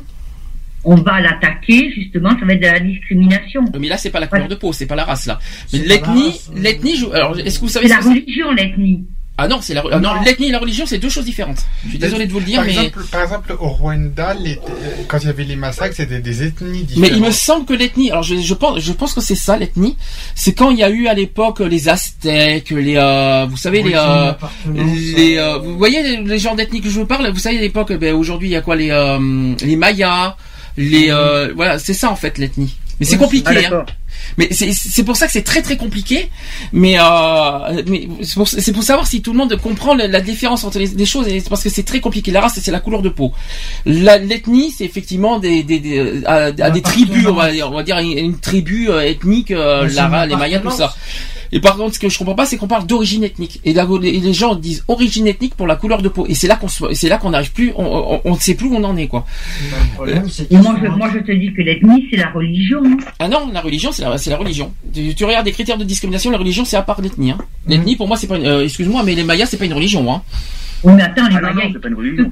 on 0.83 0.95
va 0.95 1.21
l'attaquer, 1.21 1.91
justement, 1.95 2.37
ça 2.39 2.45
va 2.45 2.53
être 2.53 2.61
de 2.61 2.67
la 2.67 2.79
discrimination. 2.81 3.63
Mais 3.79 3.87
là, 3.87 3.97
c'est 3.97 4.09
pas 4.11 4.19
la 4.19 4.27
couleur 4.27 4.47
de 4.49 4.55
peau, 4.55 4.71
c'est 4.73 4.85
pas 4.85 4.95
la 4.95 5.05
race 5.05 5.25
là. 5.25 5.39
Mais 5.41 5.79
C'est 5.79 5.79
pas 5.79 5.87
la 5.87 5.95
l'ethnie, 5.95 6.27
race, 6.29 6.51
l'ethnie. 6.55 6.95
je- 6.97 7.05
Alors, 7.11 7.39
est-ce 7.39 7.57
que 7.59 7.65
vous 7.65 7.69
savez 7.69 7.87
C'est 7.87 7.93
ce 8.01 8.05
la 8.07 8.09
religion, 8.13 8.51
l'ethnie. 8.51 9.05
Ah 9.35 9.47
non, 9.47 9.61
c'est 9.61 9.73
la. 9.73 9.83
ah 9.91 9.99
non, 9.99 10.21
l'ethnie 10.23 10.49
et 10.49 10.51
la 10.51 10.59
religion, 10.59 10.85
c'est 10.85 10.99
deux 10.99 11.09
choses 11.09 11.25
différentes. 11.25 11.65
Je 11.85 11.89
suis 11.89 11.97
désolé 11.97 12.27
de 12.27 12.31
vous 12.31 12.39
le 12.39 12.45
dire, 12.45 12.57
par 12.57 12.65
mais. 12.65 12.71
Exemple, 12.73 13.03
par 13.11 13.23
exemple, 13.23 13.55
au 13.59 13.67
Rwanda, 13.69 14.35
les- 14.35 14.57
euh, 14.57 15.03
quand 15.07 15.17
il 15.17 15.25
y 15.25 15.29
avait 15.29 15.43
les 15.43 15.55
massacres, 15.55 15.95
c'était 15.95 16.19
des 16.19 16.43
ethnies 16.43 16.79
Mais 16.81 16.83
différentes. 16.83 17.11
il 17.17 17.21
me 17.23 17.31
semble 17.31 17.65
que 17.65 17.73
l'ethnie, 17.73 18.11
alors 18.11 18.21
je, 18.21 18.35
je 18.35 18.53
pense, 18.53 18.79
je 18.79 18.93
pense 18.93 19.13
que 19.13 19.21
c'est 19.21 19.33
ça 19.35 19.57
l'ethnie. 19.57 19.97
C'est 20.35 20.53
quand 20.53 20.69
il 20.69 20.77
y 20.77 20.83
a 20.83 20.89
eu 20.91 21.07
à 21.07 21.15
l'époque 21.15 21.61
les 21.61 21.89
Aztèques, 21.89 22.69
les, 22.69 22.95
euh, 22.97 23.47
vous 23.49 23.57
savez 23.57 23.79
les, 23.81 23.85
Oui, 23.85 23.93
euh, 23.95 24.33
les, 24.71 25.37
euh, 25.37 25.57
vous 25.57 25.79
voyez 25.79 26.03
les, 26.03 26.17
les 26.17 26.37
genres 26.39 26.55
d'ethnie 26.55 26.81
que 26.81 26.89
je 26.89 26.99
vous 26.99 27.07
parle? 27.07 27.27
Vous 27.31 27.39
savez 27.39 27.57
à 27.57 27.61
l'époque, 27.61 27.91
ben, 27.93 28.13
aujourd'hui 28.13 28.49
il 28.49 28.51
y 28.51 28.55
a 28.55 28.61
quoi 28.61 28.75
les, 28.75 28.91
euh, 28.91 29.55
les 29.63 29.75
Mayas, 29.75 30.35
les, 30.77 31.09
euh, 31.09 31.51
voilà, 31.55 31.79
c'est 31.79 31.93
ça 31.95 32.11
en 32.11 32.15
fait 32.15 32.37
l'ethnie. 32.37 32.77
Mais 32.99 33.05
c'est 33.05 33.17
compliqué. 33.17 33.65
ah, 33.71 33.75
hein. 33.75 33.85
Mais 34.37 34.47
c'est 34.51 34.71
c'est 34.73 35.03
pour 35.03 35.15
ça 35.17 35.25
que 35.25 35.31
c'est 35.33 35.41
très 35.41 35.61
très 35.61 35.75
compliqué. 35.77 36.29
Mais 36.71 36.95
euh, 36.99 37.83
mais 37.87 38.07
c'est 38.21 38.35
pour, 38.35 38.47
pour 38.75 38.83
savoir 38.83 39.07
si 39.07 39.21
tout 39.21 39.31
le 39.33 39.37
monde 39.37 39.55
comprend 39.59 39.93
la, 39.95 40.07
la 40.07 40.21
différence 40.21 40.63
entre 40.63 40.79
les, 40.79 40.87
les 40.87 41.05
choses. 41.05 41.27
Et 41.27 41.41
parce 41.41 41.63
que 41.63 41.69
c'est 41.69 41.83
très 41.83 41.99
compliqué. 41.99 42.31
La 42.31 42.41
race 42.41 42.59
c'est 42.61 42.71
la 42.71 42.79
couleur 42.79 43.01
de 43.01 43.09
peau. 43.09 43.33
L'ethnie 43.85 44.71
c'est 44.75 44.85
effectivement 44.85 45.39
des, 45.39 45.63
des, 45.63 45.79
des 45.79 46.23
à, 46.25 46.35
à 46.59 46.69
des 46.69 46.81
tribus. 46.81 47.25
On 47.27 47.33
va, 47.33 47.51
dire- 47.51 47.69
on 47.69 47.75
va 47.75 47.83
dire 47.83 47.97
une, 47.97 48.17
une 48.17 48.39
tribu 48.39 48.89
euh, 48.89 49.01
ethnique, 49.01 49.51
euh, 49.51 49.87
Lara, 49.95 50.25
les 50.25 50.35
Mayas, 50.35 50.59
tout 50.59 50.69
ça. 50.77 50.95
Et 51.55 51.59
par 51.59 51.77
contre, 51.77 51.93
ce 51.93 51.99
que 51.99 52.09
je 52.09 52.17
comprends 52.17 52.33
pas, 52.33 52.47
c'est 52.47 52.57
qu'on 52.57 52.67
parle 52.67 52.87
d'origine 52.87 53.23
ethnique. 53.23 53.61
Et, 53.63 53.73
là, 53.73 53.87
et 54.03 54.19
les 54.19 54.33
gens 54.33 54.55
disent 54.55 54.83
origine 54.87 55.27
ethnique 55.27 55.53
pour 55.55 55.67
la 55.67 55.75
couleur 55.75 56.01
de 56.01 56.09
peau. 56.09 56.25
Et 56.27 56.33
c'est 56.33 56.47
là 56.47 56.55
qu'on 56.55 56.67
c'est 56.67 57.07
là 57.07 57.17
qu'on 57.19 57.29
n'arrive 57.29 57.51
plus, 57.53 57.71
on, 57.75 58.19
ne 58.25 58.39
sait 58.39 58.55
plus 58.55 58.67
où 58.67 58.75
on 58.75 58.83
en 58.83 58.97
est, 58.97 59.07
quoi. 59.07 59.25
Problème, 59.93 60.25
Et 60.49 60.57
moi, 60.57 60.75
je, 60.81 60.87
moi, 60.87 61.09
je 61.13 61.19
te 61.19 61.31
dis 61.31 61.53
que 61.53 61.61
l'ethnie, 61.61 62.07
c'est 62.09 62.17
la 62.17 62.31
religion. 62.31 62.81
hein. 62.83 62.97
Ah 63.19 63.27
non, 63.27 63.51
la 63.53 63.61
religion, 63.61 63.91
c'est 63.91 64.01
la, 64.01 64.37
religion. 64.37 64.73
Tu, 64.91 65.13
tu 65.13 65.25
regardes 65.25 65.45
des 65.45 65.51
critères 65.51 65.77
de 65.77 65.83
discrimination, 65.83 66.31
la 66.31 66.39
religion, 66.39 66.65
c'est 66.65 66.75
à 66.77 66.81
part 66.81 66.99
l'ethnie. 67.01 67.31
Hein. 67.31 67.37
L'ethnie, 67.67 67.95
pour 67.95 68.07
moi, 68.07 68.17
c'est 68.17 68.27
pas. 68.27 68.37
une- 68.37 68.47
euh, 68.47 68.63
Excuse-moi, 68.63 69.03
mais 69.03 69.13
les 69.13 69.23
Mayas, 69.23 69.45
c'est 69.45 69.57
pas 69.57 69.65
une 69.65 69.73
religion. 69.73 70.11
Hein. 70.11 70.23
Oui, 70.83 70.93
mais 70.95 71.03
attends, 71.03 71.27
les 71.27 71.35
Ah 71.35 71.41
non, 71.41 71.47
non, 71.49 71.53
Mayas, 71.53 71.69
c'est 71.73 71.79
pas 71.81 71.87
une 71.89 71.95
religion. 71.95 72.31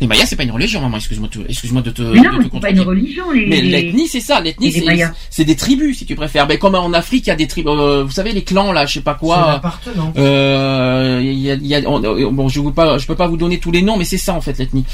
Les 0.00 0.06
Mayas, 0.06 0.26
c'est 0.26 0.36
pas 0.36 0.42
une 0.42 0.50
religion, 0.50 0.80
maman. 0.82 0.98
Excuse-moi, 0.98 1.28
de- 1.34 1.46
excuse-moi 1.48 1.80
de 1.82 1.90
te. 1.90 2.02
Mais 2.02 2.20
non, 2.20 2.38
mais 2.38 2.44
c'est 2.52 2.60
pas 2.60 2.70
une 2.70 2.80
religion, 2.80 3.30
les. 3.30 3.46
Mais 3.46 3.60
l'ethnie, 3.62 4.08
c'est 4.08 4.20
ça. 4.20 4.40
L'ethnie, 4.40 4.70
c'est 4.72 4.84
c'est 5.30 5.44
des 5.44 5.56
tribus, 5.56 5.96
si 5.98 6.04
tu 6.06 6.14
préfères. 6.14 6.46
Ben, 6.46 6.58
comme 6.58 6.74
en 6.74 6.92
Afrique, 6.92 7.26
il 7.26 7.30
y 7.30 7.32
a 7.32 7.36
des 7.36 7.46
tribus. 7.46 7.72
euh, 7.74 8.04
vous 8.04 8.10
savez, 8.10 8.32
les 8.32 8.44
clans, 8.44 8.72
là, 8.72 8.84
je 8.84 8.92
sais 8.94 9.00
pas 9.00 9.16
C'est 9.18 9.26
quoi. 9.26 9.46
l'appartenance. 9.52 10.14
Euh, 10.18 11.20
il 11.22 11.38
y 11.38 11.50
a, 11.50 11.54
il 11.54 11.66
y 11.66 11.74
a- 11.74 11.80
on- 11.88 12.04
on- 12.04 12.32
bon, 12.32 12.48
je 12.48 12.60
vous 12.60 12.72
pas, 12.72 12.98
je 12.98 13.06
peux 13.06 13.16
pas 13.16 13.26
vous 13.26 13.38
donner 13.38 13.58
tous 13.58 13.70
les 13.70 13.80
noms, 13.82 13.96
mais 13.96 14.04
c'est 14.04 14.18
ça 14.18 14.34
en 14.34 14.40
fait 14.42 14.58
l'ethnie. 14.58 14.84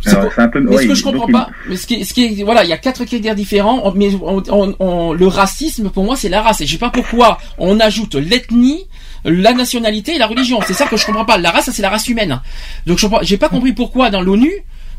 C'est 0.00 0.16
un 0.16 0.48
peu. 0.48 0.60
Mais 0.60 0.76
ce 0.78 0.86
que 0.86 0.94
je 0.94 1.02
comprends 1.02 1.26
pas, 1.26 1.50
mais 1.68 1.76
ce 1.76 1.86
qui, 1.86 2.04
ce 2.04 2.14
qui 2.14 2.24
est, 2.24 2.44
voilà, 2.44 2.64
il 2.64 2.70
y 2.70 2.72
a 2.72 2.78
quatre 2.78 3.04
critères 3.04 3.34
différents, 3.34 3.92
mais 3.94 4.10
le 4.10 5.26
racisme, 5.26 5.90
pour 5.90 6.04
moi, 6.04 6.16
c'est 6.16 6.28
la 6.28 6.42
race. 6.42 6.60
Et 6.60 6.66
je 6.66 6.72
sais 6.72 6.78
pas 6.78 6.90
pourquoi 6.90 7.38
on 7.58 7.80
ajoute 7.80 8.14
l'ethnie, 8.14 8.84
la 9.24 9.52
nationalité 9.52 10.14
et 10.14 10.18
la 10.18 10.26
religion. 10.26 10.60
C'est 10.66 10.74
ça 10.74 10.86
que 10.86 10.96
je 10.96 11.04
comprends 11.04 11.24
pas. 11.24 11.38
La 11.38 11.50
race, 11.50 11.66
ça, 11.66 11.72
c'est 11.72 11.82
la 11.82 11.90
race 11.90 12.08
humaine. 12.08 12.40
Donc, 12.86 12.98
je 12.98 13.06
j'ai 13.22 13.36
pas 13.36 13.48
compris 13.48 13.72
pourquoi 13.72 14.10
dans 14.10 14.22
l'ONU, 14.22 14.52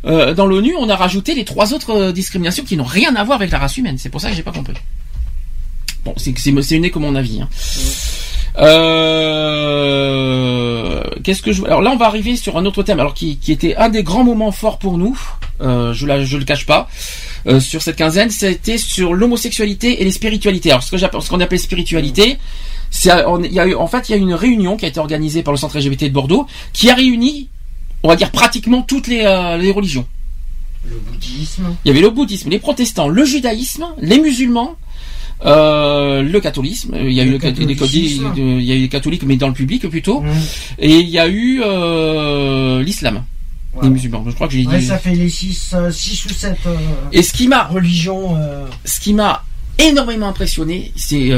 euh, 0.06 0.34
dans 0.34 0.46
l'ONU, 0.46 0.74
on 0.78 0.90
a 0.90 0.96
rajouté 0.96 1.34
les 1.34 1.46
trois 1.46 1.74
autres 1.74 1.92
euh, 1.92 2.12
discriminations 2.12 2.64
qui 2.64 2.78
n'ont 2.78 2.84
rien 2.84 3.16
à 3.16 3.24
voir 3.24 3.38
avec 3.38 3.52
la 3.52 3.60
race 3.60 3.78
humaine. 3.78 3.98
C'est 3.98 4.10
pour 4.10 4.22
ça 4.22 4.30
que 4.30 4.36
j'ai 4.36 4.44
pas 4.44 4.52
compris. 4.52 4.74
Bon, 6.06 6.14
c'est 6.18 6.34
c'est 6.38 6.76
une 6.76 6.90
que 6.90 7.00
mon 7.00 7.16
avis. 7.16 7.42
Hein. 7.42 7.50
Euh, 8.60 9.88
qu'est-ce 11.24 11.42
que 11.42 11.52
je 11.52 11.64
alors 11.66 11.82
là 11.82 11.92
on 11.92 11.98
va 11.98 12.06
arriver 12.08 12.36
sur 12.36 12.58
un 12.58 12.66
autre 12.66 12.82
thème 12.82 13.00
alors 13.00 13.14
qui, 13.14 13.38
qui 13.38 13.52
était 13.52 13.76
un 13.76 13.90
des 13.90 14.02
grands 14.02 14.24
moments 14.24 14.52
forts 14.52 14.80
pour 14.80 14.98
nous. 14.98 15.20
Euh, 15.62 15.94
je 15.94 16.08
la 16.08 16.24
je 16.24 16.38
le 16.38 16.46
cache 16.46 16.66
pas. 16.66 16.88
Euh, 17.48 17.60
sur 17.60 17.82
cette 17.82 17.98
quinzaine 17.98 18.30
c'était 18.30 18.78
sur 18.78 19.14
l'homosexualité 19.14 20.02
et 20.02 20.06
les 20.06 20.12
spiritualités. 20.12 20.72
Alors 20.72 20.84
ce 20.84 20.92
que 20.92 20.98
j'appelle 20.98 21.22
ce 21.22 21.30
qu'on 21.30 21.40
appelle 21.40 21.60
spiritualité 21.60 22.38
c'est 22.90 23.12
il 23.44 23.54
y 23.54 23.60
a 23.60 23.68
eu 23.68 23.76
en 23.76 23.88
fait 23.88 24.10
il 24.10 24.14
y 24.14 24.16
a 24.16 24.18
eu 24.18 24.22
une 24.22 24.34
réunion 24.34 24.78
qui 24.78 24.86
a 24.86 24.88
été 24.88 25.00
organisée 25.00 25.44
par 25.44 25.54
le 25.54 25.58
centre 25.58 25.78
LGBT 25.78 26.06
de 26.06 26.10
Bordeaux 26.10 26.48
qui 26.74 26.90
a 26.90 26.96
réuni 26.96 27.50
on 28.04 28.08
va 28.08 28.16
dire 28.16 28.32
pratiquement 28.32 28.82
toutes 28.82 29.08
les, 29.08 29.24
euh, 29.26 29.58
les 29.58 29.72
religions. 29.72 30.06
Le 30.86 30.96
bouddhisme. 30.98 31.76
Il 31.84 31.90
y 31.90 31.92
avait 31.92 32.02
le 32.02 32.10
bouddhisme 32.10 32.50
les 32.50 32.60
protestants 32.60 33.08
le 33.08 33.26
judaïsme 33.26 33.86
les 34.00 34.20
musulmans 34.20 34.78
euh, 35.46 36.24
le 36.24 36.40
catholicisme, 36.40 36.96
il 37.00 37.12
y 37.12 37.22
a 37.22 37.24
eu 37.24 37.32
le, 37.32 37.40
il 37.46 38.64
y 38.64 38.72
a 38.72 38.76
eu 38.76 38.82
les 38.82 38.90
catholiques 38.90 39.24
mais 39.24 39.36
dans 39.36 39.48
le 39.48 39.54
public 39.54 39.88
plutôt, 39.88 40.22
mmh. 40.22 40.30
et 40.80 41.00
il 41.00 41.10
y 41.10 41.20
a 41.20 41.28
eu 41.28 41.62
euh, 41.64 42.82
l'islam. 42.84 43.24
Les 43.84 43.90
musulmans, 43.90 44.24
je 44.26 44.32
crois 44.32 44.48
que 44.48 44.54
j'ai 44.54 44.66
dit. 44.66 44.86
ça 44.86 44.98
fait 44.98 45.14
les 45.14 45.30
6 45.30 45.72
euh, 45.76 45.92
six 45.92 46.26
ou 46.26 46.30
7 46.30 46.58
euh, 46.66 46.76
Et 47.12 47.22
ce 47.22 47.32
qui 47.32 47.48
m'a 47.48 47.66
religion 47.66 48.36
ce 48.84 49.00
qui 49.00 49.14
m'a 49.14 49.44
énormément 49.78 50.30
impressionné, 50.30 50.92
c'est 50.96 51.32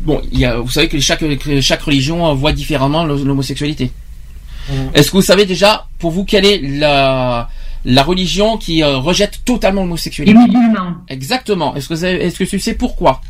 bon, 0.00 0.20
il 0.30 0.38
y 0.38 0.44
a, 0.44 0.58
vous 0.58 0.70
savez 0.70 0.88
que 0.88 1.00
chaque 1.00 1.24
chaque 1.60 1.82
religion 1.82 2.34
voit 2.34 2.52
différemment 2.52 3.04
l'homosexualité. 3.04 3.90
Mmh. 4.68 4.74
Est-ce 4.94 5.10
que 5.10 5.16
vous 5.16 5.22
savez 5.22 5.46
déjà 5.46 5.86
pour 5.98 6.10
vous 6.10 6.24
quelle 6.24 6.44
est 6.44 6.60
la 6.60 7.48
la 7.84 8.02
religion 8.02 8.58
qui 8.58 8.82
euh, 8.82 8.98
rejette 8.98 9.44
totalement 9.44 9.82
l'homosexualité. 9.82 10.34
Les 10.34 10.46
musulmans. 10.46 10.96
Exactement. 11.08 11.74
Est-ce 11.74 11.88
que, 11.88 12.04
est-ce 12.04 12.38
que 12.38 12.44
tu 12.44 12.60
sais 12.60 12.74
pourquoi? 12.74 13.20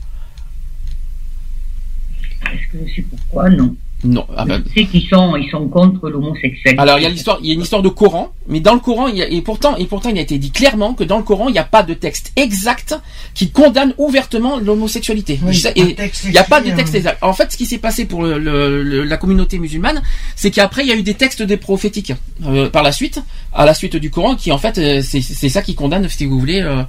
Est-ce 2.53 2.73
que 2.73 2.87
je 2.87 2.95
sais 2.97 3.03
pourquoi? 3.03 3.49
Non. 3.51 3.75
Non. 4.05 4.27
Ah 4.37 4.45
ben... 4.45 4.63
Je 4.69 4.81
sais 4.81 4.87
qu'ils 4.87 5.09
sont, 5.09 5.37
ils 5.37 5.49
sont 5.51 5.69
contre 5.69 6.09
l'homosexualité. 6.11 6.79
Alors 6.79 6.99
il 6.99 7.03
y 7.03 7.07
a 7.07 7.09
l'histoire, 7.09 7.39
il 7.41 7.49
y 7.49 7.51
a 7.51 7.55
une 7.55 7.63
histoire 7.63 7.83
de 7.83 7.89
Coran, 7.89 8.33
mais 8.49 8.61
dans 8.61 8.75
le 8.75 8.81
Coran, 8.81 9.07
il 9.07 9.17
y 9.17 9.23
a, 9.23 9.29
et 9.29 9.41
pourtant, 9.43 9.77
et 9.77 9.87
pourtant, 9.87 10.11
il 10.11 10.19
a 10.19 10.21
été 10.21 10.39
dit 10.39 10.51
clairement 10.51 10.95
que 10.95 11.05
dans 11.05 11.19
le 11.19 11.23
Coran, 11.23 11.49
il 11.49 11.53
n'y 11.53 11.59
a 11.59 11.65
pas 11.65 11.83
de 11.83 11.95
texte 11.95 12.33
exact 12.37 12.95
qui 13.35 13.51
condamne 13.51 13.95
ouvertement 13.99 14.59
l'homosexualité. 14.59 15.39
il 15.77 16.31
n'y 16.31 16.39
a 16.39 16.45
pas 16.45 16.61
de 16.61 16.71
texte 16.71 16.95
exact. 16.95 17.23
En 17.23 17.33
fait, 17.33 17.53
ce 17.53 17.57
qui 17.57 17.67
s'est 17.67 17.79
passé 17.79 18.05
pour 18.05 18.23
le, 18.23 19.05
la 19.05 19.17
communauté 19.17 19.59
musulmane, 19.59 20.03
c'est 20.35 20.51
qu'après, 20.51 20.83
il 20.83 20.89
y 20.89 20.93
a 20.93 20.97
eu 20.97 21.03
des 21.03 21.15
textes 21.15 21.43
des 21.43 21.57
prophétiques 21.57 22.13
euh, 22.45 22.69
par 22.71 22.83
la 22.83 22.93
suite, 22.93 23.23
à 23.53 23.65
la 23.65 23.75
suite 23.75 23.97
du 23.97 24.11
Coran, 24.11 24.35
qui 24.35 24.51
en 24.51 24.59
fait, 24.59 24.79
euh, 24.79 25.01
c'est 25.03 25.49
ça 25.49 25.63
qui 25.63 25.75
condamne, 25.75 26.09
si 26.09 26.27
vous 26.27 26.41
voulez, 26.41 26.61
euh, 26.61 26.83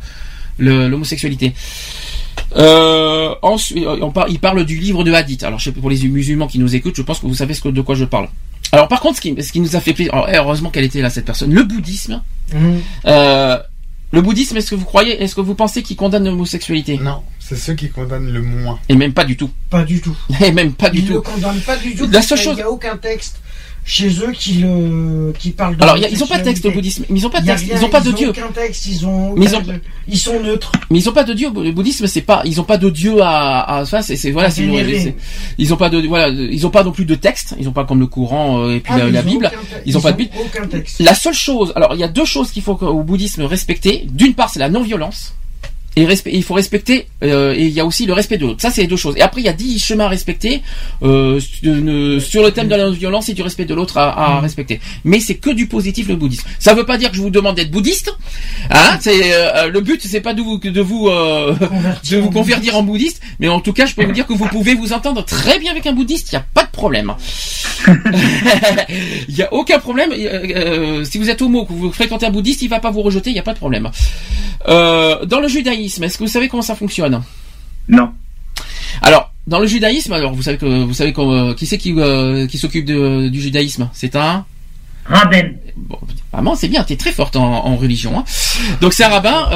l'homosexualité. 0.58 1.54
Euh, 2.56 3.34
ensuite, 3.42 3.86
on 3.88 4.14
il 4.28 4.40
parle 4.40 4.66
du 4.66 4.78
livre 4.78 5.04
de 5.04 5.12
Hadith. 5.12 5.44
Alors, 5.44 5.60
je 5.60 5.66
sais, 5.66 5.72
pour 5.72 5.90
les 5.90 6.08
musulmans 6.08 6.48
qui 6.48 6.60
nous 6.60 6.76
écoutent, 6.76 6.96
je 6.96 7.02
pense 7.02 7.20
que 7.20 7.28
vous 7.28 7.36
savez 7.36 7.54
ce 7.54 7.62
que, 7.62 7.70
de 7.70 7.82
quoi 7.82 7.96
je 7.96 8.06
parle. 8.06 8.28
Alors, 8.72 8.88
par 8.88 9.02
contre, 9.02 9.18
ce 9.18 9.22
qui, 9.22 9.36
ce 9.42 9.52
qui 9.52 9.60
nous 9.60 9.76
a 9.76 9.80
fait 9.80 9.94
plaisir, 9.94 10.14
heureusement 10.34 10.70
qu'elle 10.70 10.84
était 10.84 11.02
là, 11.02 11.10
cette 11.10 11.26
personne, 11.26 11.54
le 11.54 11.64
bouddhisme. 11.64 12.22
Mhm. 12.54 12.82
Euh, 13.06 13.58
le 14.12 14.22
bouddhisme, 14.22 14.58
est-ce 14.58 14.70
que 14.70 14.76
vous 14.76 14.86
croyez, 14.86 15.22
est-ce 15.24 15.34
que 15.34 15.42
vous 15.42 15.56
pensez 15.56 15.82
qu'il 15.82 15.96
condamne 15.96 16.26
l'homosexualité? 16.26 17.00
Non, 17.00 17.24
c'est 17.40 17.56
ceux 17.56 17.74
qui 17.74 17.90
condamnent 17.90 18.32
le 18.32 18.44
moins. 18.44 18.80
Et 18.88 18.96
même 18.96 19.14
pas 19.14 19.26
du 19.26 19.36
tout. 19.36 19.50
Pas 19.72 19.84
du 19.84 20.02
tout. 20.02 20.16
Et 20.40 20.52
même 20.52 20.74
pas 20.74 20.92
du 20.92 21.00
Ils 21.00 21.08
tout. 21.08 21.14
ne 21.14 21.20
condamnent 21.20 21.62
pas 21.62 21.78
du 21.78 21.96
tout. 21.96 22.08
La 22.12 22.22
seule 22.22 22.38
chose. 22.38 22.54
Il 22.54 22.58
n'y 22.58 22.62
a 22.62 22.70
aucun 22.70 22.96
texte 22.98 23.42
chez 23.86 24.08
eux 24.22 24.32
qui 24.32 24.54
le 24.56 25.34
qui 25.38 25.52
parlent 25.52 25.76
de 25.76 25.84
Alors 25.84 25.98
ils 25.98 26.24
ont 26.24 26.28
pas 26.28 26.40
de 26.40 26.44
texte 26.44 26.66
au 26.66 26.72
bouddhisme, 26.72 27.06
mais 27.10 27.20
ils 27.20 27.28
ont 27.28 27.30
pas 27.30 27.42
de 27.42 27.46
texte, 27.46 27.66
ils 27.70 27.84
ont 27.84 27.90
pas 27.90 28.02
de 28.02 28.12
dieu. 28.12 28.30
Aucun 28.30 28.48
texte, 28.48 28.86
ils 28.88 29.06
ont, 29.06 29.36
mais 29.36 29.46
ils, 29.46 29.56
ont... 29.56 29.64
ils 30.08 30.18
sont 30.18 30.40
neutres. 30.40 30.72
Mais 30.90 31.00
ils 31.00 31.10
ont 31.10 31.14
pas 31.14 31.24
de 31.24 31.34
dieu. 31.34 31.50
Le 31.54 31.72
bouddhisme 31.72 32.08
c'est 32.08 32.22
pas, 32.22 32.42
ils 32.46 32.62
ont 32.62 32.64
pas 32.64 32.78
de 32.78 32.90
dieu 32.90 33.22
à, 33.22 33.80
à... 33.80 33.86
c'est 33.86 34.16
c'est 34.16 34.32
voilà, 34.32 34.50
c'est 34.50 34.64
ils 35.58 35.74
ont 35.74 35.78
pas 35.78 35.90
de 35.90 36.08
voilà, 36.08 36.30
ils 36.30 36.66
ont 36.66 36.70
pas 36.70 36.84
non 36.84 36.92
plus 36.92 37.06
de 37.06 37.16
texte, 37.16 37.56
ils 37.60 37.68
ont 37.68 37.74
pas 37.74 37.86
comme 37.86 38.00
le 38.00 38.08
Coran 38.08 38.60
euh, 38.60 38.76
et 38.76 38.80
puis 38.80 38.94
ah, 38.96 39.10
la, 39.10 39.22
Bible, 39.22 39.52
ils, 39.86 39.98
ont 39.98 40.02
pas 40.02 40.12
de 40.12 40.18
Bible. 40.18 40.32
Aucun 40.40 40.68
texte. 40.68 41.02
La 41.02 41.16
seule 41.16 41.34
chose, 41.34 41.74
alors 41.76 41.94
il 41.94 42.00
y 42.00 42.04
a 42.04 42.08
deux 42.08 42.26
choses 42.26 42.52
qu'il 42.52 42.64
faut 42.64 42.78
au 42.82 43.04
bouddhisme 43.04 43.44
respecter. 43.44 44.06
D'une 44.10 44.34
part 44.34 44.50
c'est 44.50 44.60
la 44.60 44.70
non-violence 44.70 45.34
et 45.96 46.08
il 46.26 46.44
faut 46.44 46.56
respecter 46.56 47.08
euh, 47.24 47.54
et 47.54 47.64
il 47.66 47.70
y 47.70 47.80
a 47.80 47.86
aussi 47.86 48.06
le 48.06 48.14
respect 48.14 48.38
de 48.38 48.46
l'autre. 48.46 48.62
Ça 48.62 48.72
c'est 48.72 48.82
les 48.82 48.88
deux 48.88 48.98
choses. 48.98 49.16
Et 49.18 49.22
après 49.22 49.42
il 49.42 49.46
y 49.46 49.50
a 49.50 49.54
dix 49.54 49.78
chemins 49.78 50.06
à 50.06 50.10
respecter 50.10 50.64
euh, 51.04 51.40
sur 51.40 52.44
le 52.44 52.50
thème 52.52 52.68
de 52.68 52.76
la 52.76 52.90
violence 52.90 53.30
et 53.30 53.34
du 53.34 53.44
respect 53.44 53.66
de 53.66 53.76
l'autre 53.76 53.98
à, 53.98 54.10
à, 54.10 54.40
mm. 54.40 54.42
respecter. 54.42 54.80
Mais 55.04 55.20
c'est 55.20 55.36
que 55.36 55.52
du 55.52 55.68
positif 55.68 56.08
le 56.08 56.16
bouddhisme. 56.16 56.48
Ça 56.58 56.74
veut 56.74 56.86
pas 56.86 56.98
dire 56.98 57.12
que 57.12 57.18
je 57.18 57.22
vous 57.22 57.30
demande 57.30 57.56
d'être 57.56 57.70
bouddhiste. 57.70 58.12
Hein 58.72 58.98
C'est 59.02 59.34
euh, 59.34 59.70
le 59.70 59.82
but 59.82 60.02
c'est 60.04 60.22
pas 60.22 60.34
de 60.34 60.42
vous 60.42 60.58
de 60.58 60.82
vous 60.82 61.10
euh, 61.10 61.56
de 62.10 62.18
vous 62.18 62.32
convertir 62.32 62.76
en 62.76 62.82
bouddhiste, 62.82 63.22
mais 63.40 63.48
en 63.50 63.60
tout 63.60 63.74
cas 63.74 63.86
je 63.86 63.94
peux 63.94 64.04
vous 64.04 64.14
dire 64.14 64.26
que 64.26 64.34
vous 64.34 64.48
pouvez 64.48 64.74
vous 64.74 64.94
entendre 64.94 65.24
très 65.24 65.60
bien 65.60 65.72
avec 65.72 65.86
un 65.86 65.94
bouddhiste. 65.94 66.32
Il 66.32 66.36
y 66.36 66.38
a 66.38 66.46
pas 66.54 66.64
de 66.64 66.72
problème. 66.72 67.14
Il 69.30 69.36
y 69.36 69.44
a 69.44 69.54
aucun 69.54 69.78
problème. 69.78 70.12
Euh, 70.12 71.04
si 71.04 71.20
vous 71.20 71.30
êtes 71.30 71.42
homo, 71.42 71.66
que 71.66 71.74
vous 71.74 71.92
fréquentez 71.92 72.26
un 72.26 72.32
bouddhiste, 72.32 72.62
il 72.62 72.70
va 72.70 72.80
pas 72.80 72.92
vous 72.92 73.02
rejeter. 73.02 73.30
Il 73.30 73.36
y 73.36 73.40
a 73.40 73.44
pas 73.44 73.54
de 73.54 73.60
problème. 73.60 73.90
dans 74.66 75.40
le 75.40 75.48
judaïsme 75.48 75.83
est-ce 75.86 76.18
que 76.18 76.24
vous 76.24 76.30
savez 76.30 76.48
comment 76.50 76.64
ça 76.64 76.76
fonctionne? 76.76 77.22
Non. 77.88 78.12
Alors, 79.02 79.34
dans 79.48 79.60
le 79.60 79.68
judaïsme, 79.68 80.14
alors 80.14 80.34
vous 80.34 80.42
savez 80.42 80.58
que 80.58 80.84
vous 80.84 80.94
savez 80.94 81.14
qui 81.56 81.66
c'est 81.66 81.78
qui, 81.78 81.94
euh, 81.98 82.48
qui 82.48 82.58
s'occupe 82.58 82.86
du 82.86 83.42
judaïsme? 83.42 83.90
C'est 83.94 84.16
un? 84.16 84.46
Rabbin. 85.06 85.52
Bon, 85.76 86.00
vraiment, 86.32 86.56
c'est 86.56 86.70
bien, 86.70 86.84
t'es 86.84 86.96
très 86.96 87.12
forte 87.12 87.36
en, 87.36 87.76
religion. 87.76 88.20
Hein. 88.20 88.24
Donc 88.80 88.94
c'est 88.94 89.04
un 89.04 89.10
rabbin, 89.10 89.50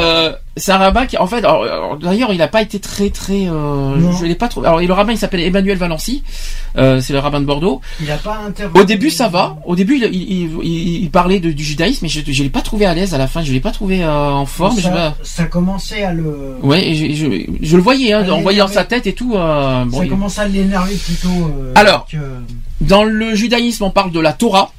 c'est 0.58 0.72
un 0.72 0.78
rabbin 0.78 1.06
qui, 1.06 1.18
en 1.18 1.28
fait, 1.28 1.42
d'ailleurs, 2.02 2.32
il 2.32 2.38
n'a 2.38 2.48
pas 2.48 2.62
été 2.62 2.80
très 2.80 3.10
très, 3.10 3.48
euh, 3.48 4.12
je 4.20 4.26
l'ai 4.26 4.36
pas 4.36 4.48
trop. 4.48 4.64
Alors 4.64 4.80
le 4.80 4.94
rabbin, 4.94 5.14
il 5.14 5.18
s'appelle 5.18 5.42
Emmanuel 5.42 5.78
Valency, 5.78 6.24
euh, 6.78 7.02
c'est 7.02 7.14
le 7.14 7.20
rabbin 7.20 7.40
de 7.40 7.46
Bordeaux. 7.46 7.82
Il 8.02 8.12
a 8.12 8.18
pas 8.18 8.40
Au 8.74 8.84
début, 8.84 9.10
ça 9.10 9.28
va. 9.28 9.58
Au 9.66 9.76
début, 9.76 9.98
il, 9.98 10.14
il, 10.14 11.04
il, 11.04 11.10
parlait 11.12 11.40
de, 11.40 11.52
du 11.52 11.64
judaïsme, 11.64 12.00
mais 12.04 12.10
je, 12.10 12.22
je 12.26 12.44
l'ai 12.44 12.50
pas 12.50 12.62
trouvé 12.62 12.86
à 12.86 12.94
l'aise 12.94 13.14
à 13.14 13.18
la 13.18 13.28
fin. 13.28 13.42
Je 13.44 13.52
l'ai 13.52 13.60
pas 13.60 13.72
trouvé 13.72 14.04
euh, 14.04 14.30
en 14.32 14.46
forme. 14.46 14.80
Ça, 14.80 15.16
ça 15.24 15.46
commençait 15.46 16.04
à 16.04 16.14
le. 16.14 16.58
Ouais, 16.62 16.94
je, 16.94 17.14
je, 17.14 17.26
je, 17.62 17.78
le 17.78 17.82
voyais, 17.82 18.14
hein, 18.14 18.28
en 18.30 18.42
voyant 18.42 18.68
sa 18.68 18.84
tête 18.84 19.08
et 19.08 19.14
tout. 19.14 19.36
Euh, 19.36 19.86
bon, 19.86 20.02
ça 20.02 20.08
commençait 20.08 20.42
à 20.42 20.48
l'énerver 20.48 20.96
plutôt. 20.96 21.30
Euh, 21.30 21.74
Alors, 21.76 22.08
dans 22.82 23.04
le 23.04 23.36
judaïsme, 23.36 23.84
on 23.84 23.92
parle 23.92 24.12
de 24.12 24.20
la 24.20 24.34
Torah 24.34 24.72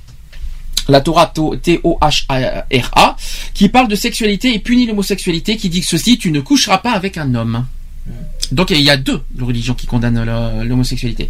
la 0.88 1.00
Torah 1.00 1.32
T-O-H-R-A, 1.62 3.16
qui 3.54 3.68
parle 3.68 3.88
de 3.88 3.94
sexualité 3.94 4.54
et 4.54 4.58
punit 4.58 4.86
l'homosexualité, 4.86 5.56
qui 5.56 5.68
dit 5.68 5.80
que 5.80 5.86
ceci, 5.86 6.18
tu 6.18 6.30
ne 6.30 6.40
coucheras 6.40 6.78
pas 6.78 6.92
avec 6.92 7.18
un 7.18 7.34
homme. 7.34 7.66
Donc 8.52 8.70
il 8.70 8.80
y 8.80 8.90
a 8.90 8.96
deux 8.96 9.22
religions 9.38 9.74
qui 9.74 9.86
condamnent 9.86 10.24
l'homosexualité. 10.64 11.28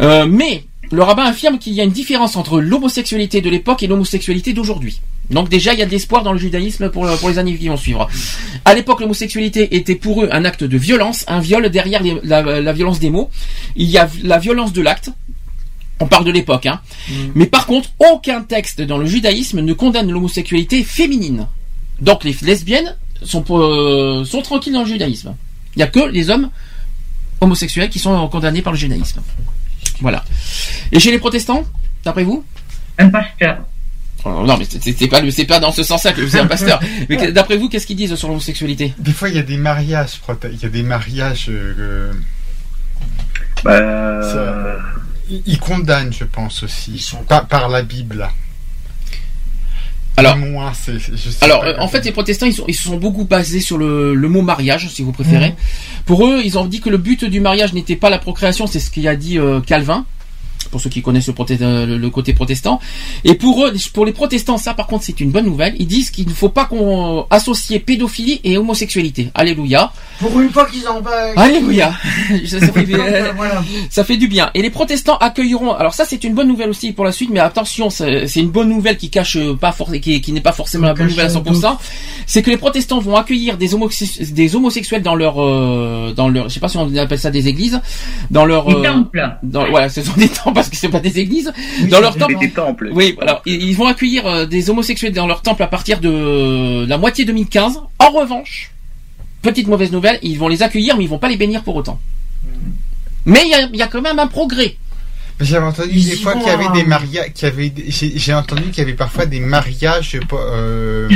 Euh, 0.00 0.26
mais 0.26 0.64
le 0.90 1.02
rabbin 1.02 1.24
affirme 1.24 1.58
qu'il 1.58 1.72
y 1.72 1.80
a 1.80 1.84
une 1.84 1.90
différence 1.90 2.36
entre 2.36 2.60
l'homosexualité 2.60 3.40
de 3.40 3.50
l'époque 3.50 3.82
et 3.82 3.86
l'homosexualité 3.86 4.52
d'aujourd'hui. 4.52 5.00
Donc 5.30 5.48
déjà, 5.48 5.72
il 5.72 5.78
y 5.78 5.82
a 5.82 5.86
de 5.86 5.90
l'espoir 5.90 6.22
dans 6.22 6.32
le 6.32 6.38
judaïsme 6.38 6.90
pour, 6.90 7.06
les 7.06 7.38
années 7.38 7.56
qui 7.56 7.68
vont 7.68 7.76
suivre. 7.76 8.08
À 8.64 8.74
l'époque, 8.74 9.00
l'homosexualité 9.00 9.76
était 9.76 9.94
pour 9.94 10.22
eux 10.22 10.28
un 10.32 10.44
acte 10.44 10.64
de 10.64 10.76
violence, 10.76 11.24
un 11.28 11.40
viol 11.40 11.70
derrière 11.70 12.02
la, 12.22 12.72
violence 12.72 13.00
des 13.00 13.10
mots. 13.10 13.30
Il 13.76 13.88
y 13.88 13.96
a 13.96 14.08
la 14.22 14.38
violence 14.38 14.72
de 14.72 14.82
l'acte, 14.82 15.10
on 16.00 16.06
parle 16.06 16.24
de 16.24 16.30
l'époque, 16.30 16.66
hein. 16.66 16.80
Mm. 17.08 17.12
Mais 17.34 17.46
par 17.46 17.66
contre, 17.66 17.90
aucun 17.98 18.42
texte 18.42 18.80
dans 18.80 18.98
le 18.98 19.06
judaïsme 19.06 19.60
ne 19.60 19.72
condamne 19.72 20.10
l'homosexualité 20.10 20.82
féminine. 20.82 21.46
Donc 22.00 22.24
les 22.24 22.36
lesbiennes 22.42 22.96
sont, 23.22 23.44
euh, 23.50 24.24
sont 24.24 24.42
tranquilles 24.42 24.72
dans 24.72 24.82
le 24.82 24.88
judaïsme. 24.88 25.34
Il 25.74 25.78
n'y 25.78 25.82
a 25.82 25.86
que 25.86 26.00
les 26.00 26.30
hommes 26.30 26.50
homosexuels 27.40 27.90
qui 27.90 27.98
sont 27.98 28.28
condamnés 28.28 28.62
par 28.62 28.72
le 28.72 28.78
judaïsme. 28.78 29.22
Voilà. 30.00 30.24
Et 30.92 30.98
chez 30.98 31.10
les 31.10 31.18
protestants, 31.18 31.64
d'après 32.04 32.24
vous? 32.24 32.44
Un 32.98 33.08
pasteur. 33.08 33.58
Oh, 34.24 34.42
non, 34.46 34.56
mais 34.56 34.64
c'est 34.64 35.06
pas, 35.06 35.20
pas 35.20 35.60
dans 35.60 35.72
ce 35.72 35.82
sens-là 35.82 36.12
que 36.12 36.22
vous 36.22 36.34
êtes 36.34 36.42
un 36.42 36.46
pasteur. 36.46 36.80
mais 37.08 37.30
d'après 37.30 37.58
vous, 37.58 37.68
qu'est-ce 37.68 37.86
qu'ils 37.86 37.96
disent 37.96 38.14
sur 38.14 38.28
l'homosexualité? 38.28 38.94
Des 38.98 39.12
fois, 39.12 39.28
il 39.28 39.34
y 39.34 39.38
a 39.38 39.42
des 39.42 39.58
mariages, 39.58 40.20
il 40.50 40.62
y 40.62 40.64
a 40.64 40.68
des 40.68 40.82
mariages. 40.82 41.46
Euh, 41.50 42.12
bah, 43.62 44.78
ils 45.28 45.58
condamnent, 45.58 46.12
je 46.12 46.24
pense 46.24 46.62
aussi, 46.62 47.12
par, 47.28 47.46
par 47.46 47.68
la 47.68 47.82
Bible. 47.82 48.28
Alors, 50.16 50.36
moi, 50.36 50.72
alors 51.40 51.64
en 51.80 51.88
fait, 51.88 52.04
les 52.04 52.12
protestants, 52.12 52.46
ils, 52.46 52.54
sont, 52.54 52.64
ils 52.68 52.74
se 52.74 52.84
sont 52.84 52.98
beaucoup 52.98 53.24
basés 53.24 53.60
sur 53.60 53.78
le, 53.78 54.14
le 54.14 54.28
mot 54.28 54.42
mariage, 54.42 54.88
si 54.88 55.02
vous 55.02 55.10
préférez. 55.10 55.50
Mhm. 55.50 55.56
Pour 56.06 56.26
eux, 56.26 56.40
ils 56.44 56.56
ont 56.56 56.66
dit 56.66 56.80
que 56.80 56.88
le 56.88 56.98
but 56.98 57.24
du 57.24 57.40
mariage 57.40 57.72
n'était 57.72 57.96
pas 57.96 58.10
la 58.10 58.18
procréation, 58.18 58.68
c'est 58.68 58.78
ce 58.78 58.90
qu'il 58.90 59.08
a 59.08 59.16
dit 59.16 59.38
euh, 59.38 59.60
Calvin. 59.60 60.06
Pour 60.70 60.80
ceux 60.80 60.90
qui 60.90 61.02
connaissent 61.02 61.26
le, 61.28 61.34
proté- 61.34 61.58
euh, 61.60 61.86
le- 61.86 61.98
le 61.98 62.10
côté 62.10 62.32
protestant. 62.32 62.80
Et 63.24 63.34
pour 63.34 63.64
eux, 63.64 63.72
pour 63.92 64.06
les 64.06 64.12
protestants, 64.12 64.58
ça 64.58 64.74
par 64.74 64.86
contre 64.86 65.04
c'est 65.04 65.20
une 65.20 65.30
bonne 65.30 65.44
nouvelle. 65.44 65.74
Ils 65.78 65.86
disent 65.86 66.10
qu'il 66.10 66.26
ne 66.26 66.32
faut 66.32 66.48
pas 66.48 66.64
qu'on 66.64 67.18
euh, 67.18 67.22
associe 67.30 67.80
pédophilie 67.84 68.40
et 68.44 68.56
homosexualité. 68.58 69.30
Alléluia. 69.34 69.92
Pour 70.18 70.40
une 70.40 70.50
fois 70.50 70.66
qu'ils 70.66 70.86
en. 70.88 71.02
Alléluia. 71.36 71.92
ça, 72.46 72.60
ça 72.60 72.72
fait, 72.72 72.86
euh, 72.94 73.32
Voilà. 73.36 73.62
ça 73.90 74.04
fait 74.04 74.16
du 74.16 74.26
bien. 74.26 74.50
Et 74.54 74.62
les 74.62 74.70
protestants 74.70 75.16
accueilleront. 75.18 75.72
Alors 75.74 75.94
ça, 75.94 76.04
c'est 76.04 76.24
une 76.24 76.34
bonne 76.34 76.48
nouvelle 76.48 76.70
aussi 76.70 76.92
pour 76.92 77.04
la 77.04 77.12
suite, 77.12 77.30
mais 77.32 77.40
attention, 77.40 77.90
c'est 77.90 78.26
c'est 78.26 78.40
une 78.40 78.50
bonne 78.50 78.68
nouvelle 78.68 78.96
qui 78.96 79.10
cache 79.10 79.36
euh, 79.36 79.54
pas 79.54 79.72
for- 79.72 79.92
qui, 80.00 80.20
qui 80.20 80.32
n'est 80.32 80.40
pas 80.40 80.52
forcément 80.52 80.86
la 80.86 80.94
bonne 80.94 81.08
nouvelle 81.08 81.26
à 81.26 81.28
100%. 81.28 81.76
C'est 82.26 82.42
que 82.42 82.50
les 82.50 82.56
protestants 82.56 82.98
vont 83.00 83.16
accueillir 83.16 83.56
des, 83.58 83.74
homosex- 83.74 84.32
des 84.32 84.56
homosexuels 84.56 85.02
dans 85.02 85.14
leur, 85.14 85.40
euh, 85.42 86.12
dans 86.16 86.28
leur, 86.28 86.48
je 86.48 86.54
sais 86.54 86.60
pas 86.60 86.68
si 86.68 86.76
on 86.78 86.94
appelle 86.96 87.18
ça 87.18 87.30
des 87.30 87.48
églises, 87.48 87.80
dans 88.30 88.44
leur, 88.44 88.66
Des 88.66 88.82
temples. 88.88 89.36
dans, 89.42 89.68
voilà, 89.68 89.88
ce 89.88 90.02
sont 90.02 90.12
des 90.16 90.28
temples 90.28 90.43
parce 90.54 90.68
que 90.68 90.76
c'est 90.76 90.88
pas 90.88 91.00
des 91.00 91.18
églises. 91.18 91.52
Oui, 91.80 91.88
dans 91.88 92.00
leur 92.00 92.16
temple. 92.16 92.36
des 92.38 92.50
temples. 92.50 92.90
Oui, 92.92 93.16
alors 93.20 93.42
ils 93.46 93.74
vont 93.76 93.86
accueillir 93.86 94.26
euh, 94.26 94.46
des 94.46 94.70
homosexuels 94.70 95.12
dans 95.12 95.26
leur 95.26 95.42
temple 95.42 95.62
à 95.62 95.66
partir 95.66 96.00
de 96.00 96.84
la 96.88 96.98
moitié 96.98 97.24
2015. 97.24 97.80
En 97.98 98.10
revanche, 98.10 98.70
petite 99.42 99.66
mauvaise 99.68 99.92
nouvelle, 99.92 100.18
ils 100.22 100.38
vont 100.38 100.48
les 100.48 100.62
accueillir, 100.62 100.96
mais 100.96 101.04
ils 101.04 101.10
vont 101.10 101.18
pas 101.18 101.28
les 101.28 101.36
bénir 101.36 101.62
pour 101.62 101.76
autant. 101.76 101.98
Mais 103.26 103.42
il 103.44 103.50
y 103.50 103.54
a, 103.54 103.62
il 103.72 103.76
y 103.76 103.82
a 103.82 103.86
quand 103.86 104.02
même 104.02 104.18
un 104.18 104.26
progrès. 104.26 104.76
J'avais 105.40 105.66
entendu 105.66 105.90
des 106.00 106.14
fois 106.16 106.34
vont 106.34 106.40
qu'il 106.40 106.48
y 106.48 106.52
avait 106.52 106.68
des 106.74 106.84
mariages, 106.84 107.32
qu'il 107.34 107.48
y 107.48 107.50
avait, 107.50 107.68
des- 107.70 107.86
j'ai 107.90 108.34
entendu 108.34 108.62
qu'il 108.70 108.78
y 108.78 108.80
avait 108.82 108.92
parfois 108.94 109.26
des 109.26 109.40
mariages 109.40 110.16
euh, 110.32 111.08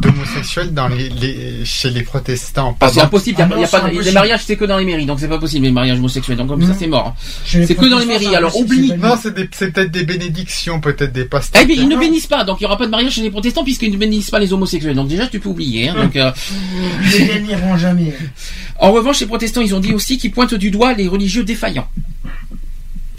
d'homosexuels 0.00 0.72
dans 0.72 0.88
les, 0.88 1.08
les- 1.08 1.64
chez 1.64 1.90
les 1.90 2.02
protestants. 2.02 2.76
Ah, 2.80 2.88
c'est 2.92 3.00
impossible, 3.00 3.36
il 3.36 3.40
y 3.40 3.42
a, 3.42 3.46
Ah 3.46 3.48
pas- 3.48 3.56
il 3.56 3.60
y 3.60 3.62
a 3.62 3.66
non, 3.66 3.70
pas, 3.70 3.78
c'est 3.80 3.84
les 3.86 3.92
impossible. 3.94 4.14
mariages 4.14 4.40
c'est 4.46 4.56
que 4.56 4.64
dans 4.64 4.78
les 4.78 4.84
mairies, 4.84 5.06
donc 5.06 5.20
c'est 5.20 5.28
pas 5.28 5.38
possible 5.38 5.64
les 5.66 5.72
mariages 5.72 5.98
homosexuels, 5.98 6.36
donc 6.36 6.48
comme 6.48 6.64
ça 6.66 6.74
c'est 6.78 6.86
mort. 6.86 7.14
Les 7.54 7.66
C'est 7.66 7.74
que 7.74 7.86
dans 7.86 7.98
les 7.98 8.06
mairies, 8.06 8.34
alors 8.34 8.50
impossible, 8.50 8.74
oublie. 8.74 8.88
c'est 8.88 8.96
Non, 8.98 9.14
c'est 9.20 9.32
peut-être 9.34 9.90
des 9.90 10.04
bénédictions, 10.04 10.80
peut-être 10.80 11.12
des 11.12 11.24
pasteurs. 11.24 11.62
Eh 11.62 11.66
bien, 11.66 11.76
ils 11.76 11.88
ne 11.88 11.96
bénissent 11.96 12.26
pas, 12.26 12.44
donc 12.44 12.60
il 12.60 12.64
y 12.64 12.66
aura 12.66 12.76
pas 12.78 12.86
de 12.86 12.90
mariage 12.90 13.12
chez 13.12 13.22
les 13.22 13.30
protestants 13.30 13.64
puisqu'ils 13.64 13.92
ne 13.92 13.96
bénissent 13.96 14.30
pas 14.30 14.38
les 14.38 14.52
homosexuels. 14.52 14.94
Donc 14.96 15.08
déjà 15.08 15.26
tu 15.26 15.38
peux 15.40 15.48
oublier. 15.48 15.88
Hein, 15.88 15.94
donc, 16.02 16.16
euh, 16.16 16.30
Ils 17.14 17.18
les 17.18 17.24
béniront 17.34 17.76
jamais. 17.76 18.14
En 18.78 18.92
revanche, 18.92 19.20
les 19.20 19.26
protestants, 19.26 19.60
ils 19.60 19.74
ont 19.74 19.80
dit 19.80 19.92
aussi 19.92 20.18
qu'ils 20.18 20.32
pointent 20.32 20.54
du 20.54 20.70
doigt 20.70 20.92
les 20.94 21.06
religieux 21.08 21.44
défaillants. 21.44 21.86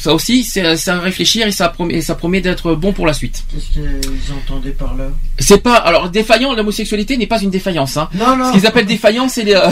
Ça 0.04 0.14
aussi, 0.14 0.44
c'est 0.44 0.90
à 0.90 1.00
réfléchir 1.00 1.48
et 1.48 1.54
ça 1.54 1.70
promet, 1.70 1.94
et 1.94 2.02
ça 2.02 2.16
promet 2.16 2.42
d'être 2.42 2.76
bon 2.76 2.92
pour 2.92 3.08
la 3.08 3.14
suite. 3.14 3.46
Qu'est-ce 3.50 3.68
qu'ils 3.68 4.34
entendaient 4.34 4.72
par 4.72 4.98
là? 4.98 5.06
C'est 5.40 5.64
pas 5.64 5.76
alors 5.76 6.10
défaillant, 6.10 6.54
l'homosexualité 6.56 7.16
n'est 7.16 7.26
pas 7.26 7.42
une 7.42 7.50
défaillance. 7.50 7.96
Hein. 7.96 8.10
Non, 8.14 8.36
non. 8.36 8.48
Ce 8.48 8.52
qu'ils 8.52 8.68
appellent 8.68 8.86
défaillant, 8.86 9.30
c'est 9.30 9.46
euh, 9.56 9.70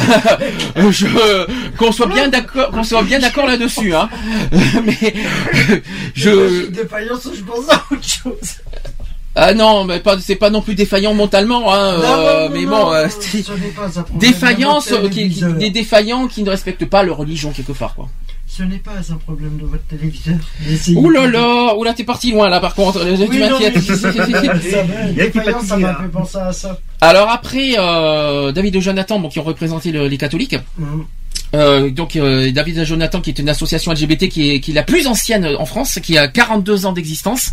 qu'on 1.78 1.92
soit 1.92 2.08
bien 2.08 2.30
d'accord, 2.30 2.72
qu'on 2.72 2.86
soit 2.86 3.04
bien 3.04 3.20
d'accord 3.20 3.46
là-dessus. 3.46 3.94
Hein. 3.94 4.08
Mais 4.86 5.14
je 6.16 6.68
Défaillance, 6.68 7.28
je 7.36 7.44
pense 7.44 7.70
à 7.70 7.84
autre 7.92 8.02
chose. 8.02 8.56
ah 9.36 9.54
non, 9.54 9.84
mais 9.84 10.00
pas 10.00 10.18
c'est 10.18 10.36
pas 10.38 10.50
non 10.50 10.62
plus 10.62 10.76
défaillant 10.76 11.14
mentalement. 11.14 11.74
Hein, 11.74 11.98
Non, 11.98 12.04
euh, 12.06 12.48
non, 12.48 12.56
mais 12.56 12.64
non, 12.64 12.86
bon, 12.86 12.94
euh, 12.94 13.08
défaillance, 14.14 14.94
qui, 15.12 15.44
des 15.60 15.72
défaillants 15.72 16.28
qui 16.30 16.44
ne 16.44 16.50
respectent 16.50 16.86
pas 16.86 17.04
leur 17.04 17.18
religion 17.18 17.52
quelque 17.52 17.74
part 17.74 17.96
quoi. 17.96 18.08
Ce 18.54 18.64
n'est 18.64 18.80
pas 18.80 18.92
un 19.10 19.16
problème 19.16 19.58
de 19.58 19.66
votre 19.66 19.84
téléviseur. 19.86 20.36
Ouh 20.98 21.10
là 21.10 21.26
de- 21.26 21.32
là, 21.32 21.74
ouh 21.78 21.84
là 21.86 21.94
t'es 21.94 22.04
parti 22.04 22.32
loin 22.34 22.50
là 22.50 22.60
par 22.60 22.76
contre, 22.76 23.00
tu 23.00 23.10
Oui, 23.30 23.38
non, 23.40 23.50
m'inquiètes. 23.52 23.76
mais 23.76 23.82
ça 23.96 24.12
va, 24.84 24.94
Il 25.10 25.16
y 25.18 25.22
a 25.22 25.28
qui 25.28 25.32
défaillance, 25.40 25.62
ça 25.64 25.68
fatigué, 25.70 25.82
m'a 25.84 25.88
là. 25.94 25.98
fait 26.02 26.08
penser 26.10 26.38
à 26.38 26.52
ça. 26.52 26.78
Alors 27.00 27.30
après, 27.30 27.76
euh, 27.80 28.52
David 28.52 28.76
et 28.76 28.82
Jonathan, 28.82 29.20
bon, 29.20 29.30
qui 29.30 29.40
ont 29.40 29.44
représenté 29.44 29.92
le- 29.94 30.08
les 30.10 30.18
catholiques. 30.18 30.58
Mhm. 30.78 31.06
Euh, 31.54 31.90
donc 31.90 32.16
euh, 32.16 32.52
David 32.52 32.78
et 32.78 32.86
Jonathan, 32.86 33.20
qui 33.22 33.30
est 33.30 33.40
une 33.40 33.50
association 33.50 33.92
LGBT 33.92 34.30
qui 34.30 34.52
est, 34.52 34.60
qui 34.62 34.72
est 34.72 34.74
la 34.74 34.84
plus 34.84 35.06
ancienne 35.08 35.46
en 35.60 35.66
France, 35.66 36.00
qui 36.02 36.18
a 36.18 36.28
42 36.28 36.86
ans 36.86 36.94
d'existence. 36.94 37.52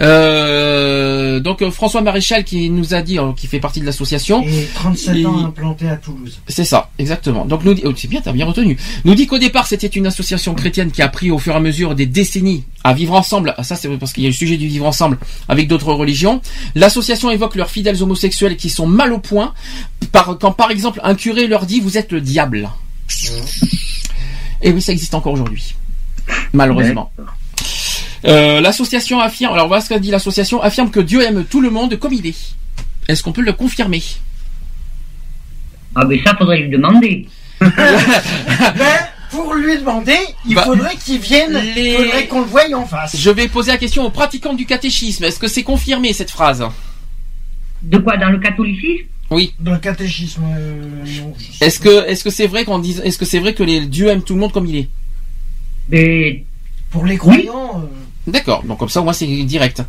Euh, 0.00 1.40
donc 1.40 1.62
euh, 1.62 1.70
François 1.70 2.00
Maréchal 2.00 2.44
qui 2.44 2.70
nous 2.70 2.94
a 2.94 3.02
dit, 3.02 3.18
euh, 3.18 3.32
qui 3.36 3.46
fait 3.46 3.60
partie 3.60 3.80
de 3.80 3.86
l'association. 3.86 4.42
Et 4.42 4.66
37 4.74 5.16
Et- 5.16 5.26
ans 5.26 5.44
implanté 5.44 5.88
à 5.88 5.96
Toulouse. 5.96 6.38
C'est 6.48 6.64
ça, 6.64 6.90
exactement. 6.98 7.44
Donc 7.44 7.64
nous 7.64 7.74
dit, 7.74 7.82
oh, 7.84 7.92
c'est 7.96 8.08
bien, 8.08 8.20
t'as 8.22 8.32
bien 8.32 8.46
retenu. 8.46 8.76
Nous 9.04 9.14
dit 9.14 9.26
qu'au 9.26 9.38
départ 9.38 9.66
c'était 9.66 9.86
une 9.86 10.06
association 10.06 10.54
chrétienne 10.54 10.90
qui 10.90 11.02
a 11.02 11.08
pris 11.08 11.30
au 11.30 11.38
fur 11.38 11.52
et 11.52 11.56
à 11.56 11.60
mesure 11.60 11.94
des 11.94 12.06
décennies 12.06 12.64
à 12.84 12.94
vivre 12.94 13.14
ensemble. 13.14 13.54
Ah, 13.58 13.62
Ça 13.64 13.76
c'est 13.76 13.88
parce 13.98 14.12
qu'il 14.12 14.22
y 14.22 14.26
a 14.26 14.30
le 14.30 14.34
sujet 14.34 14.56
du 14.56 14.68
vivre 14.68 14.86
ensemble 14.86 15.18
avec 15.48 15.68
d'autres 15.68 15.92
religions. 15.92 16.40
L'association 16.74 17.30
évoque 17.30 17.54
leurs 17.56 17.70
fidèles 17.70 18.02
homosexuels 18.02 18.56
qui 18.56 18.70
sont 18.70 18.86
mal 18.86 19.12
au 19.12 19.18
point. 19.18 19.52
Par, 20.12 20.38
quand 20.38 20.52
par 20.52 20.70
exemple 20.70 21.00
un 21.02 21.14
curé 21.14 21.46
leur 21.46 21.66
dit 21.66 21.80
vous 21.80 21.98
êtes 21.98 22.12
le 22.12 22.20
diable. 22.20 22.70
Et 24.62 24.72
oui, 24.72 24.80
ça 24.82 24.92
existe 24.92 25.14
encore 25.14 25.32
aujourd'hui, 25.32 25.74
malheureusement. 26.52 27.12
Euh, 28.24 28.60
l'association 28.60 29.20
affirme, 29.20 29.52
alors 29.54 29.68
voilà 29.68 29.82
ce 29.82 29.88
qu'a 29.88 29.98
dit 29.98 30.10
l'association, 30.10 30.60
affirme 30.62 30.90
que 30.90 31.00
Dieu 31.00 31.22
aime 31.22 31.44
tout 31.44 31.60
le 31.60 31.70
monde 31.70 31.96
comme 31.98 32.12
il 32.12 32.26
est. 32.26 32.54
Est-ce 33.08 33.22
qu'on 33.22 33.32
peut 33.32 33.42
le 33.42 33.52
confirmer? 33.52 34.02
Ah, 35.94 36.04
mais 36.04 36.20
ça, 36.24 36.34
faudrait 36.36 36.58
lui 36.58 36.70
demander. 36.70 37.28
Mais 37.60 37.68
pour 39.30 39.54
lui 39.54 39.78
demander, 39.78 40.18
il 40.46 40.54
Bah, 40.56 40.64
faudrait 40.64 40.96
qu'il 40.96 41.18
vienne, 41.20 41.60
il 41.64 41.74
les- 41.74 41.96
faudrait 41.96 42.26
qu'on 42.26 42.40
le 42.40 42.46
voie 42.46 42.62
en 42.74 42.84
face. 42.86 43.16
Je 43.16 43.30
vais 43.30 43.48
poser 43.48 43.70
la 43.72 43.78
question 43.78 44.04
aux 44.04 44.10
pratiquants 44.10 44.54
du 44.54 44.66
catéchisme. 44.66 45.24
Est-ce 45.24 45.38
que 45.38 45.48
c'est 45.48 45.62
confirmé 45.62 46.12
cette 46.12 46.30
phrase? 46.30 46.64
De 47.82 47.98
quoi? 47.98 48.16
Dans 48.16 48.30
le 48.30 48.38
catholicisme? 48.38 49.06
Oui. 49.30 49.54
Dans 49.58 49.72
le 49.72 49.78
catéchisme, 49.78 50.42
euh, 50.56 51.04
Est-ce 51.60 51.80
que 51.80 52.06
est-ce 52.08 52.22
que 52.22 52.30
c'est 52.30 52.46
vrai 52.46 52.64
qu'on 52.64 52.78
dise 52.78 53.00
est-ce 53.04 53.18
que 53.18 53.24
c'est 53.24 53.40
vrai 53.40 53.54
que 53.54 53.62
les 53.64 53.86
Dieu 53.86 54.08
aime 54.08 54.22
tout 54.22 54.34
le 54.34 54.40
monde 54.40 54.52
comme 54.52 54.66
il 54.66 54.76
est? 54.76 54.88
Mais 55.88 56.44
Pour 56.90 57.04
les 57.04 57.16
croyants, 57.16 57.80
euh, 57.82 58.30
D'accord. 58.30 58.62
Donc 58.64 58.78
comme 58.78 58.88
ça 58.88 59.00
au 59.00 59.04
moins 59.04 59.12
c'est 59.12 59.26
direct. 59.44 59.82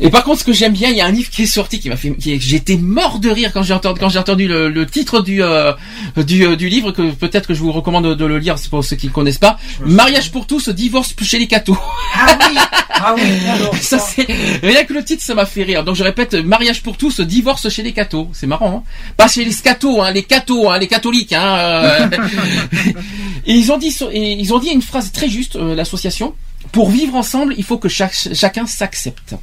Et 0.00 0.08
par 0.08 0.24
contre, 0.24 0.40
ce 0.40 0.44
que 0.44 0.52
j'aime 0.52 0.72
bien, 0.72 0.88
il 0.88 0.96
y 0.96 1.00
a 1.00 1.06
un 1.06 1.10
livre 1.10 1.28
qui 1.30 1.42
est 1.42 1.46
sorti 1.46 1.78
qui 1.78 1.90
m'a 1.90 1.96
fait, 1.96 2.14
j'étais 2.18 2.76
mort 2.76 3.18
de 3.18 3.28
rire 3.28 3.52
quand 3.52 3.62
j'ai 3.62 3.74
entendu, 3.74 4.00
quand 4.00 4.08
j'ai 4.08 4.18
entendu 4.18 4.48
le, 4.48 4.70
le 4.70 4.86
titre 4.86 5.20
du 5.20 5.42
euh, 5.42 5.72
du, 6.16 6.44
euh, 6.44 6.56
du 6.56 6.68
livre 6.68 6.90
que 6.92 7.10
peut-être 7.10 7.46
que 7.46 7.54
je 7.54 7.60
vous 7.60 7.70
recommande 7.70 8.06
de, 8.06 8.14
de 8.14 8.24
le 8.24 8.38
lire, 8.38 8.56
pour 8.70 8.82
ceux 8.82 8.96
qui 8.96 9.08
ne 9.08 9.12
connaissent 9.12 9.38
pas. 9.38 9.58
Mariage 9.84 10.32
pour 10.32 10.46
tous, 10.46 10.70
divorce 10.70 11.14
chez 11.22 11.38
les 11.38 11.46
cathos. 11.46 11.76
Ah 12.14 12.38
oui, 12.48 12.56
ah 12.90 13.14
oui, 13.14 13.22
alors, 13.48 13.76
ça 13.76 13.98
c'est 13.98 14.26
rien 14.62 14.84
que 14.84 14.94
le 14.94 15.04
titre, 15.04 15.22
ça 15.22 15.34
m'a 15.34 15.44
fait 15.44 15.64
rire. 15.64 15.84
Donc 15.84 15.96
je 15.96 16.02
répète, 16.02 16.34
mariage 16.34 16.82
pour 16.82 16.96
tous, 16.96 17.20
divorce 17.20 17.68
chez 17.68 17.82
les 17.82 17.92
cathos. 17.92 18.28
C'est 18.32 18.46
marrant, 18.46 18.84
hein 18.86 18.90
Pas 19.18 19.28
chez 19.28 19.44
les 19.44 19.52
scatos, 19.52 20.00
hein, 20.00 20.12
les 20.12 20.22
cathos, 20.22 20.70
hein, 20.70 20.78
les 20.78 20.88
catholiques. 20.88 21.34
Hein, 21.34 21.56
euh. 21.58 22.08
et 23.46 23.52
ils 23.52 23.70
ont 23.70 23.78
dit, 23.78 23.94
et 24.12 24.32
ils 24.32 24.54
ont 24.54 24.58
dit 24.58 24.68
une 24.68 24.82
phrase 24.82 25.12
très 25.12 25.28
juste, 25.28 25.56
l'association. 25.56 26.34
Pour 26.72 26.90
vivre 26.90 27.14
ensemble, 27.16 27.54
il 27.58 27.64
faut 27.64 27.78
que 27.78 27.88
chaque, 27.88 28.14
chacun 28.32 28.66
s'accepte. 28.66 29.34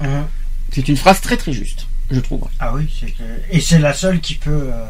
Hein. 0.00 0.26
C'est 0.72 0.88
une 0.88 0.96
phrase 0.96 1.20
très 1.20 1.36
très 1.36 1.52
juste, 1.52 1.86
je 2.10 2.20
trouve. 2.20 2.48
Ah 2.60 2.72
oui, 2.74 2.88
et 3.50 3.60
c'est 3.60 3.78
la 3.78 3.92
seule 3.92 4.20
qui 4.20 4.34
peut. 4.34 4.50
euh, 4.72 4.86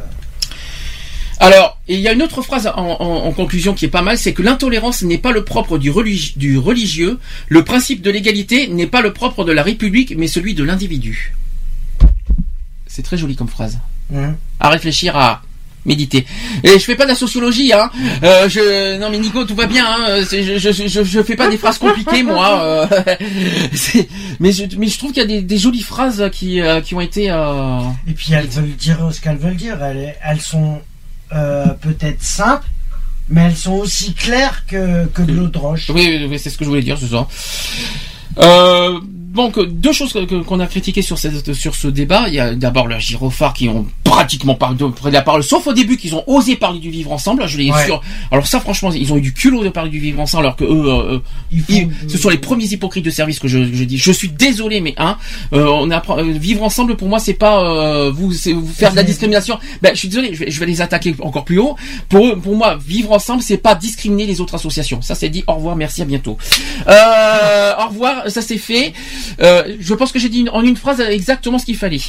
Alors, 1.40 1.78
il 1.88 2.00
y 2.00 2.08
a 2.08 2.12
une 2.12 2.22
autre 2.22 2.40
phrase 2.42 2.66
en, 2.68 2.72
en- 3.00 3.26
en 3.26 3.32
conclusion 3.32 3.74
qui 3.74 3.84
est 3.84 3.88
pas 3.88 4.02
mal, 4.02 4.16
c'est 4.16 4.32
que 4.32 4.42
l'intolérance 4.42 5.02
n'est 5.02 5.18
pas 5.18 5.32
le 5.32 5.44
propre 5.44 5.76
du, 5.78 5.90
religi- 5.90 6.38
du 6.38 6.56
religieux, 6.58 7.18
le 7.48 7.64
principe 7.64 8.00
de 8.02 8.10
l'égalité 8.10 8.68
n'est 8.68 8.86
pas 8.86 9.02
le 9.02 9.12
propre 9.12 9.44
de 9.44 9.52
la 9.52 9.62
République, 9.62 10.14
mais 10.16 10.26
celui 10.28 10.54
de 10.54 10.64
l'individu. 10.64 11.34
C'est 12.86 13.02
très 13.02 13.16
joli 13.18 13.34
comme 13.36 13.48
phrase. 13.48 13.78
hein. 14.14 14.34
À 14.60 14.70
réfléchir, 14.70 15.16
à 15.16 15.42
méditer. 15.84 16.24
Et 16.62 16.70
je 16.78 16.84
fais 16.84 16.94
pas 16.94 17.04
de 17.04 17.10
la 17.10 17.14
sociologie, 17.14 17.72
hein. 17.72 17.90
Euh, 18.22 18.48
je, 18.48 18.98
non 18.98 19.10
mais 19.10 19.18
Nico, 19.18 19.44
tout 19.44 19.54
va 19.54 19.66
bien. 19.66 19.84
Hein. 19.86 20.22
Je, 20.30 20.58
je, 20.58 20.72
je, 20.88 21.04
je 21.04 21.22
fais 21.22 21.36
pas 21.36 21.48
des 21.48 21.58
phrases 21.58 21.78
compliquées, 21.78 22.22
moi. 22.22 22.62
euh. 22.62 22.86
Mais, 24.40 24.50
je, 24.52 24.64
mais 24.78 24.88
je 24.88 24.98
trouve 24.98 25.12
qu'il 25.12 25.22
y 25.22 25.24
a 25.24 25.28
des, 25.28 25.42
des 25.42 25.58
jolies 25.58 25.82
phrases 25.82 26.28
qui, 26.32 26.60
euh, 26.60 26.80
qui 26.80 26.94
ont 26.94 27.00
été. 27.00 27.30
euh, 27.30 27.80
Et 28.08 28.12
puis 28.12 28.32
elles 28.32 28.48
veulent 28.48 28.74
dire 28.76 28.98
ce 29.12 29.20
qu'elles 29.20 29.36
veulent 29.36 29.56
dire. 29.56 29.82
Elles, 29.82 30.14
elles 30.24 30.40
sont 30.40 30.80
euh, 31.32 31.66
peut-être 31.80 32.22
simples, 32.22 32.66
mais 33.28 33.42
elles 33.42 33.56
sont 33.56 33.74
aussi 33.74 34.12
claires 34.14 34.64
que, 34.66 35.06
que 35.06 35.22
de 35.22 35.32
l'eau 35.32 35.46
de 35.48 35.58
roche. 35.58 35.90
Oui, 35.90 36.06
oui, 36.20 36.26
oui, 36.30 36.38
c'est 36.38 36.50
ce 36.50 36.58
que 36.58 36.64
je 36.64 36.68
voulais 36.70 36.82
dire, 36.82 36.98
c'est 36.98 37.08
ça. 37.08 37.26
Euh, 38.38 38.98
donc 39.34 39.58
deux 39.60 39.92
choses 39.92 40.16
qu'on 40.46 40.60
a 40.60 40.66
critiquées 40.66 41.02
sur, 41.02 41.18
cette, 41.18 41.52
sur 41.54 41.74
ce 41.74 41.88
débat. 41.88 42.24
Il 42.28 42.34
y 42.34 42.40
a 42.40 42.54
d'abord 42.54 42.86
le 42.86 42.98
gyrophare 42.98 43.52
qui 43.52 43.68
ont 43.68 43.86
pratiquement 44.04 44.54
pas 44.54 44.72
de- 44.72 44.86
pris 44.86 45.10
la 45.10 45.22
parole, 45.22 45.42
sauf 45.42 45.66
au 45.66 45.72
début 45.72 45.96
qu'ils 45.96 46.14
ont 46.14 46.22
osé 46.26 46.56
parler 46.56 46.78
du 46.78 46.90
vivre 46.90 47.12
ensemble. 47.12 47.46
Je 47.48 47.58
l'ai 47.58 47.70
Ouais. 47.70 47.84
sûr. 47.86 48.00
Alors 48.30 48.46
ça, 48.46 48.60
franchement, 48.60 48.92
ils 48.92 49.12
ont 49.12 49.16
eu 49.16 49.20
du 49.20 49.32
culot 49.32 49.64
de 49.64 49.68
parler 49.70 49.90
du 49.90 49.98
vivre 49.98 50.20
ensemble, 50.20 50.44
alors 50.44 50.56
que 50.56 50.64
eux, 50.64 50.84
euh, 50.86 51.18
ils- 51.50 51.88
ce 52.08 52.16
sont 52.18 52.28
les 52.28 52.38
premiers 52.38 52.66
hypocrites 52.66 53.04
de 53.04 53.10
service 53.10 53.38
que 53.38 53.48
je, 53.48 53.58
je 53.72 53.84
dis. 53.84 53.98
Je 53.98 54.12
suis 54.12 54.28
désolé, 54.28 54.80
mais 54.80 54.94
hein, 54.98 55.16
euh, 55.52 55.66
on 55.66 55.90
apprend, 55.90 56.18
euh, 56.18 56.22
vivre 56.32 56.62
ensemble 56.62 56.96
pour 56.96 57.08
moi, 57.08 57.18
c'est 57.18 57.34
pas 57.34 57.62
euh, 57.64 58.10
vous, 58.12 58.30
vous 58.30 58.66
faire 58.68 58.92
de 58.92 58.96
la 58.96 59.02
discrimination. 59.02 59.58
Ben, 59.82 59.90
je 59.94 59.98
suis 59.98 60.08
désolé, 60.08 60.34
je 60.34 60.38
vais, 60.44 60.50
je 60.50 60.60
vais 60.60 60.66
les 60.66 60.80
attaquer 60.80 61.14
encore 61.20 61.44
plus 61.44 61.58
haut. 61.58 61.74
Pour 62.08 62.26
eux, 62.26 62.36
pour 62.38 62.54
moi, 62.56 62.76
vivre 62.86 63.12
ensemble, 63.12 63.42
c'est 63.42 63.56
pas 63.58 63.74
discriminer 63.74 64.26
les 64.26 64.40
autres 64.40 64.54
associations. 64.54 65.02
Ça, 65.02 65.14
c'est 65.14 65.28
dit. 65.28 65.42
Au 65.46 65.54
revoir, 65.54 65.74
merci, 65.76 66.02
à 66.02 66.04
bientôt. 66.04 66.36
Euh, 66.88 67.72
au 67.84 67.88
revoir, 67.88 68.30
ça 68.30 68.42
c'est 68.42 68.58
fait. 68.58 68.92
Euh, 69.40 69.76
je 69.80 69.94
pense 69.94 70.12
que 70.12 70.18
j'ai 70.18 70.28
dit 70.28 70.40
une- 70.40 70.50
en 70.50 70.62
une 70.62 70.76
phrase 70.76 71.00
exactement 71.00 71.58
ce 71.58 71.64
qu'il 71.66 71.76
fallait. 71.76 72.00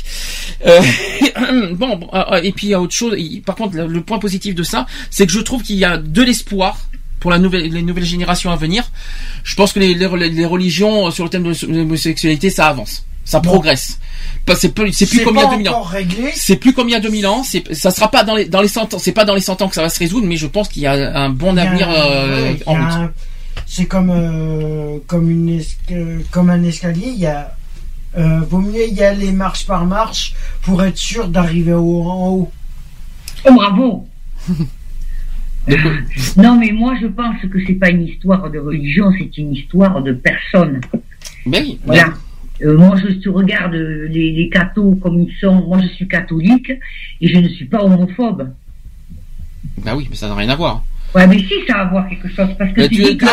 Euh, 0.65 0.81
bon, 1.73 2.07
euh, 2.13 2.41
et 2.43 2.51
puis 2.51 2.67
il 2.67 2.69
y 2.71 2.73
a 2.73 2.81
autre 2.81 2.93
chose. 2.93 3.15
Par 3.45 3.55
contre, 3.55 3.75
le, 3.75 3.87
le 3.87 4.01
point 4.01 4.19
positif 4.19 4.55
de 4.55 4.63
ça, 4.63 4.85
c'est 5.09 5.25
que 5.25 5.31
je 5.31 5.39
trouve 5.39 5.63
qu'il 5.63 5.77
y 5.77 5.85
a 5.85 5.97
de 5.97 6.21
l'espoir 6.21 6.77
pour 7.19 7.31
la 7.31 7.39
nouvelle, 7.39 7.71
les 7.71 7.81
nouvelles 7.81 8.05
générations 8.05 8.51
à 8.51 8.55
venir, 8.55 8.91
je 9.43 9.55
pense 9.55 9.73
que 9.73 9.79
les, 9.79 9.95
les, 9.95 10.29
les 10.29 10.45
religions 10.45 11.07
euh, 11.07 11.11
sur 11.11 11.23
le 11.23 11.29
thème 11.29 11.43
de 11.43 11.53
l'homosexualité, 11.67 12.49
ça 12.51 12.67
avance, 12.67 13.03
ça 13.23 13.39
progresse. 13.39 13.99
C'est 14.55 14.69
plus, 14.75 14.93
c'est 14.93 15.07
plus 15.07 15.23
comme 15.23 15.35
il 15.37 15.39
y 15.39 15.41
a 15.41 15.47
pas 15.47 15.49
2000 15.57 15.69
ans. 15.69 15.83
C'est 16.35 16.55
plus 16.57 16.73
comme 16.73 16.87
il 16.87 16.91
y 16.91 16.95
a 16.95 16.99
2000 16.99 17.25
ans. 17.25 17.43
C'est, 17.43 17.73
ça 17.73 17.89
sera 17.89 18.11
pas 18.11 18.23
dans 18.23 18.35
les, 18.35 18.45
dans 18.45 18.61
les 18.61 18.67
100 18.67 18.93
ans. 18.93 18.99
C'est 18.99 19.11
pas 19.11 19.25
dans 19.25 19.33
les 19.33 19.41
100 19.41 19.59
ans 19.63 19.67
que 19.69 19.73
ça 19.73 19.81
va 19.81 19.89
se 19.89 19.97
résoudre, 19.97 20.27
mais 20.27 20.37
je 20.37 20.45
pense 20.45 20.67
qu'il 20.69 20.83
y 20.83 20.87
a 20.87 20.93
un 21.17 21.29
bon 21.29 21.57
a 21.57 21.63
avenir 21.63 21.89
un- 21.89 21.93
euh, 21.93 22.51
ouais, 22.51 22.59
en 22.67 22.73
route. 22.73 23.09
C'est 23.65 23.85
comme 23.87 24.09
euh, 24.11 24.99
comme 25.07 25.29
une 25.29 25.59
esca- 25.59 26.23
comme 26.31 26.49
un 26.49 26.63
escalier. 26.63 27.07
Il 27.07 27.19
y 27.19 27.25
a 27.25 27.55
euh, 28.17 28.39
vaut 28.41 28.59
mieux 28.59 28.87
y 28.87 29.01
aller 29.03 29.31
marche 29.31 29.65
par 29.65 29.85
marche 29.85 30.33
pour 30.61 30.83
être 30.83 30.97
sûr 30.97 31.27
d'arriver 31.27 31.73
au- 31.73 32.03
en 32.03 32.29
haut. 32.29 32.51
Oh 33.47 33.53
bravo 33.53 34.07
Non 36.37 36.57
mais 36.59 36.71
moi 36.71 36.95
je 37.01 37.07
pense 37.07 37.37
que 37.41 37.65
c'est 37.65 37.73
pas 37.73 37.89
une 37.89 38.03
histoire 38.07 38.49
de 38.51 38.59
religion, 38.59 39.11
c'est 39.17 39.35
une 39.37 39.53
histoire 39.53 40.01
de 40.01 40.13
personne. 40.13 40.79
Oui. 41.45 41.79
Voilà. 41.85 42.13
Euh, 42.61 42.77
moi 42.77 42.95
je 42.97 43.07
euh, 43.73 44.07
les, 44.07 44.31
les 44.31 44.49
cathos 44.49 44.95
comme 45.01 45.21
ils 45.21 45.33
sont, 45.41 45.55
moi 45.67 45.79
je 45.81 45.87
suis 45.87 46.07
catholique 46.07 46.71
et 47.19 47.27
je 47.27 47.37
ne 47.39 47.49
suis 47.49 47.65
pas 47.65 47.83
homophobe. 47.83 48.53
Bah 49.83 49.95
oui, 49.95 50.07
mais 50.09 50.15
ça 50.15 50.27
n'a 50.29 50.35
rien 50.35 50.49
à 50.49 50.55
voir. 50.55 50.83
Ouais 51.15 51.27
mais 51.27 51.39
si 51.39 51.53
ça 51.67 51.75
a 51.77 51.81
à 51.81 51.85
voir 51.85 52.07
quelque 52.09 52.27
chose 52.27 52.49
parce 52.59 52.71
que 52.73 52.81
tu 52.81 52.89
tu- 52.89 53.03
dis 53.03 53.17
que 53.17 53.25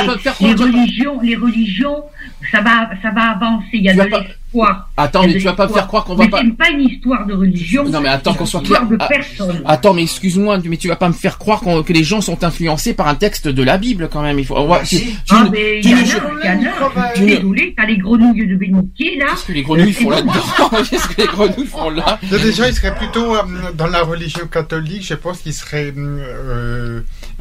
les, 0.44 0.54
religions, 0.54 1.20
les 1.20 1.34
religions, 1.36 2.04
ça 2.50 2.60
va 2.60 2.88
ça 3.02 3.10
va 3.10 3.30
avancer, 3.32 3.66
il 3.74 3.82
y 3.82 3.88
a 3.90 3.94
de 3.94 4.02
l'espoir. 4.02 4.90
Attends, 4.96 5.22
mais 5.26 5.32
tu 5.32 5.40
vas 5.40 5.54
pas 5.54 5.66
me 5.66 5.72
faire 5.72 5.86
croire 5.88 6.04
qu'on 6.04 6.14
va 6.14 6.24
Mais 6.24 6.30
pas- 6.30 6.42
C'est 6.42 6.56
pas 6.56 6.68
une 6.70 6.82
histoire 6.82 7.26
de 7.26 7.34
religion. 7.34 7.84
Non 7.88 8.00
mais 8.00 8.08
attends 8.10 8.34
qu'on 8.34 8.46
soit 8.46 8.60
clair. 8.60 8.82
histoire 8.82 8.88
de 8.90 8.96
Ah, 9.00 9.08
personne. 9.08 9.62
Attends 9.64 9.94
mais 9.94 10.02
excuse-moi 10.02 10.58
mais 10.64 10.76
tu 10.76 10.86
vas 10.88 10.96
pas 10.96 11.08
me 11.08 11.12
faire 11.14 11.38
croire 11.38 11.60
qu'on- 11.60 11.82
que 11.82 11.92
les 11.92 12.04
gens 12.04 12.20
sont 12.20 12.44
influencés 12.44 12.94
par 12.94 13.08
un 13.08 13.14
texte 13.16 13.48
de 13.48 13.62
la 13.64 13.78
Bible 13.78 14.08
quand 14.12 14.22
même. 14.22 14.38
Il 14.38 14.44
faut. 14.46 14.64
va- 14.66 14.80
tu- 14.84 14.98
Ah, 15.30 15.44
ne- 15.44 15.50
mais 15.50 15.80
il 15.80 15.90
y 15.90 15.94
en 15.94 15.96
a, 15.96 16.00
il 16.02 16.62
y 16.62 16.68
en 16.68 17.00
a. 17.00 17.18
Désolé, 17.18 17.74
t'as 17.76 17.86
les 17.86 17.96
grenouilles 17.98 18.46
de 18.46 18.54
bénitier 18.56 19.16
là. 19.18 19.26
Qu'est-ce 19.30 19.46
que 19.46 19.52
les 19.52 19.62
grenouilles 19.62 19.92
font 19.92 20.10
là-dedans 20.10 20.32
Qu'est-ce 20.88 21.08
que 21.08 21.20
les 21.20 21.26
grenouilles 21.26 21.66
font 21.66 21.90
là 21.90 22.18
gens, 22.52 22.64
ils 22.66 22.74
seraient 22.74 22.94
plutôt 22.94 23.34
euh, 23.34 23.40
dans 23.74 23.86
la 23.88 24.02
religion 24.02 24.46
catholique, 24.46 25.04
je 25.06 25.14
pense 25.14 25.38
qu'ils 25.40 25.54
seraient 25.54 25.92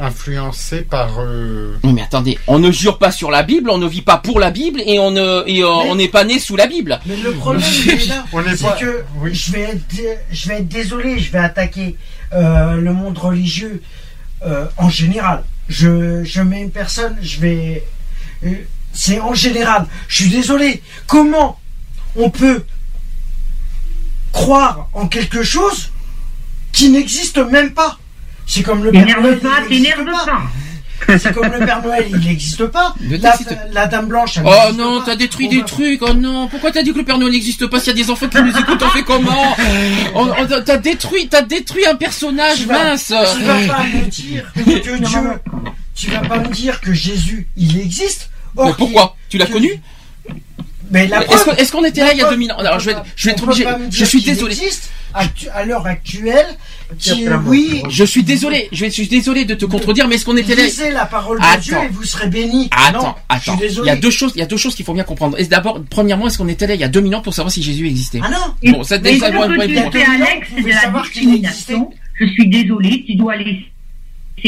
influencés 0.01 0.81
par. 0.81 1.19
euh, 1.19 1.77
Oui, 1.83 1.93
mais 1.93 2.01
attendez, 2.01 2.37
on 2.47 2.59
ne 2.59 2.71
jure 2.71 2.97
pas 2.97 3.11
sur 3.11 3.31
la 3.31 3.43
Bible, 3.43 3.69
on 3.69 3.77
ne 3.77 3.87
vit 3.87 4.01
pas 4.01 4.17
pour 4.17 4.39
la 4.39 4.51
Bible 4.51 4.81
et 4.85 4.99
on 4.99 5.11
ne 5.11 5.43
et 5.47 5.61
euh, 5.63 5.67
on 5.67 5.95
n'est 5.95 6.07
pas 6.07 6.23
né 6.23 6.39
sous 6.39 6.55
la 6.55 6.67
Bible. 6.67 6.99
Mais 7.05 7.15
le 7.17 7.31
problème, 7.33 7.69
il 7.85 7.89
est 7.91 8.05
là. 8.07 8.25
On 8.33 8.43
est 8.45 8.55
c'est 8.57 8.63
pas- 8.65 8.71
que 8.73 9.03
je 9.31 9.51
vais 9.51 9.61
être, 9.61 9.81
je 10.31 10.47
vais 10.49 10.55
être 10.59 10.67
désolé, 10.67 11.19
je 11.19 11.31
vais 11.31 11.39
attaquer 11.39 11.95
euh, 12.33 12.75
le 12.75 12.93
monde 12.93 13.17
religieux 13.17 13.81
euh, 14.45 14.65
en 14.77 14.89
général. 14.89 15.43
Je, 15.69 16.23
je 16.23 16.41
mets 16.41 16.61
une 16.61 16.71
personne, 16.71 17.17
je 17.21 17.39
vais. 17.39 17.83
c'est 18.93 19.19
en 19.21 19.33
général. 19.33 19.85
Je 20.07 20.23
suis 20.23 20.31
désolé. 20.31 20.81
Comment 21.07 21.59
on 22.15 22.29
peut 22.29 22.63
croire 24.31 24.89
en 24.93 25.07
quelque 25.07 25.43
chose 25.43 25.91
qui 26.71 26.89
n'existe 26.89 27.37
même 27.37 27.71
pas? 27.73 27.97
C'est 28.53 28.63
comme 28.63 28.83
le 28.83 28.91
Père 28.91 29.05
T'énerve 29.05 29.21
Noël. 29.23 29.39
pas, 29.39 29.49
il 29.69 29.81
n'existe 29.81 29.95
t'énerve 29.95 30.25
pas. 30.25 31.17
C'est 31.17 31.33
comme 31.33 31.51
le 31.51 31.65
Père 31.65 31.81
Noël, 31.81 32.05
il 32.09 32.19
n'existe 32.19 32.65
pas. 32.65 32.93
La, 33.09 33.35
la 33.71 33.87
Dame 33.87 34.07
Blanche, 34.07 34.37
elle 34.37 34.43
Oh 34.45 34.73
non, 34.73 35.01
t'as 35.05 35.15
détruit 35.15 35.47
On 35.47 35.51
des 35.51 35.63
trucs. 35.63 36.01
Oh 36.01 36.13
non, 36.13 36.47
pourquoi 36.49 36.71
t'as 36.71 36.83
dit 36.83 36.91
que 36.91 36.97
le 36.99 37.05
Père 37.05 37.17
Noël 37.17 37.31
n'existe 37.31 37.65
pas 37.67 37.79
S'il 37.79 37.87
y 37.97 38.01
a 38.01 38.03
des 38.03 38.11
enfants 38.11 38.27
qui 38.27 38.41
nous 38.41 38.55
écoutent, 38.57 38.83
on 38.83 38.89
fait 38.89 39.03
comment 39.03 39.55
T'as 40.65 40.77
détruit, 40.77 41.27
t'as 41.29 41.41
détruit 41.43 41.85
un 41.85 41.95
personnage 41.95 42.57
Tu 42.59 42.65
vas- 42.65 42.83
mince. 42.83 43.05
Tu 43.37 43.43
vas 43.43 43.67
pas 43.73 43.83
me 43.93 44.05
dire 44.09 44.51
que 44.53 44.61
Dieu, 44.61 44.99
tu 45.95 46.09
vas 46.11 46.19
pas 46.19 46.39
me 46.39 46.47
dire 46.49 46.81
que 46.81 46.93
Jésus, 46.93 47.47
il 47.57 47.79
existe? 47.79 48.29
Or 48.57 48.67
Mais 48.67 48.73
pourquoi? 48.77 49.15
Tu 49.29 49.37
l'as 49.37 49.45
connu? 49.47 49.69
Mais 50.91 51.07
la 51.07 51.23
Est-ce 51.23 51.45
qu'on- 51.45 51.55
est-ce 51.55 51.71
qu'on 51.71 51.85
était 51.85 52.01
là 52.01 52.11
il 52.11 52.17
y 52.17 52.21
a 52.21 52.25
preuve- 52.25 52.33
2000 52.35 52.51
ans? 52.51 52.57
Alors 52.57 52.79
je 52.79 52.89
vais, 52.91 52.95
je 53.15 53.25
vais 53.27 53.31
être 53.31 53.43
obligé. 53.43 53.65
Je 53.89 54.03
suis 54.05 54.21
désolé. 54.21 54.53
existe 54.53 54.89
actu- 55.13 55.49
à 55.53 55.65
l'heure 55.65 55.85
actuelle, 55.87 56.45
qui, 56.99 57.25
oui, 57.45 57.83
Je 57.89 58.03
suis 58.03 58.23
désolé. 58.23 58.67
Je, 58.71 58.85
suis 58.87 59.07
désolé 59.07 59.45
de 59.45 59.53
te 59.55 59.65
contredire, 59.65 60.07
mais 60.07 60.15
est-ce 60.15 60.25
qu'on 60.25 60.37
était 60.37 60.55
là? 60.55 60.63
lisez 60.65 60.91
la 60.91 61.05
parole 61.05 61.39
de 61.39 61.43
Attends. 61.45 61.59
Dieu 61.61 61.77
et 61.85 61.87
vous 61.89 62.03
serez 62.03 62.27
bénis. 62.27 62.69
Attends, 62.71 63.03
non, 63.03 63.13
attends. 63.29 63.39
Je 63.39 63.41
suis 63.41 63.51
Il 63.53 63.59
désolé. 63.69 63.87
y 63.87 63.91
a 63.91 63.95
deux 63.95 64.09
choses, 64.11 64.31
il 64.35 64.39
y 64.39 64.41
a 64.41 64.45
deux 64.45 64.57
choses 64.57 64.75
qu'il 64.75 64.85
faut 64.85 64.93
bien 64.93 65.03
comprendre. 65.03 65.39
Et 65.39 65.45
d'abord, 65.45 65.81
premièrement, 65.89 66.27
est-ce 66.27 66.37
qu'on 66.37 66.47
était 66.47 66.67
là 66.67 66.75
il 66.75 66.81
y 66.81 66.83
a 66.83 66.89
2000 66.89 67.15
ans 67.15 67.21
pour 67.21 67.33
savoir 67.33 67.51
si 67.51 67.63
Jésus 67.63 67.87
existait? 67.87 68.19
Ah 68.23 68.29
non. 68.29 68.71
Bon, 68.71 68.83
ça 68.83 68.97
Mais 68.99 69.13
tu 69.13 69.19
bon. 69.19 69.91
fais, 69.91 70.03
Alex, 70.03 70.49
de 70.63 70.69
la 70.69 71.01
discrimination. 71.01 71.91
Je 72.19 72.25
suis 72.27 72.47
désolée, 72.49 73.03
tu 73.07 73.15
dois 73.15 73.35
laisser 73.35 73.70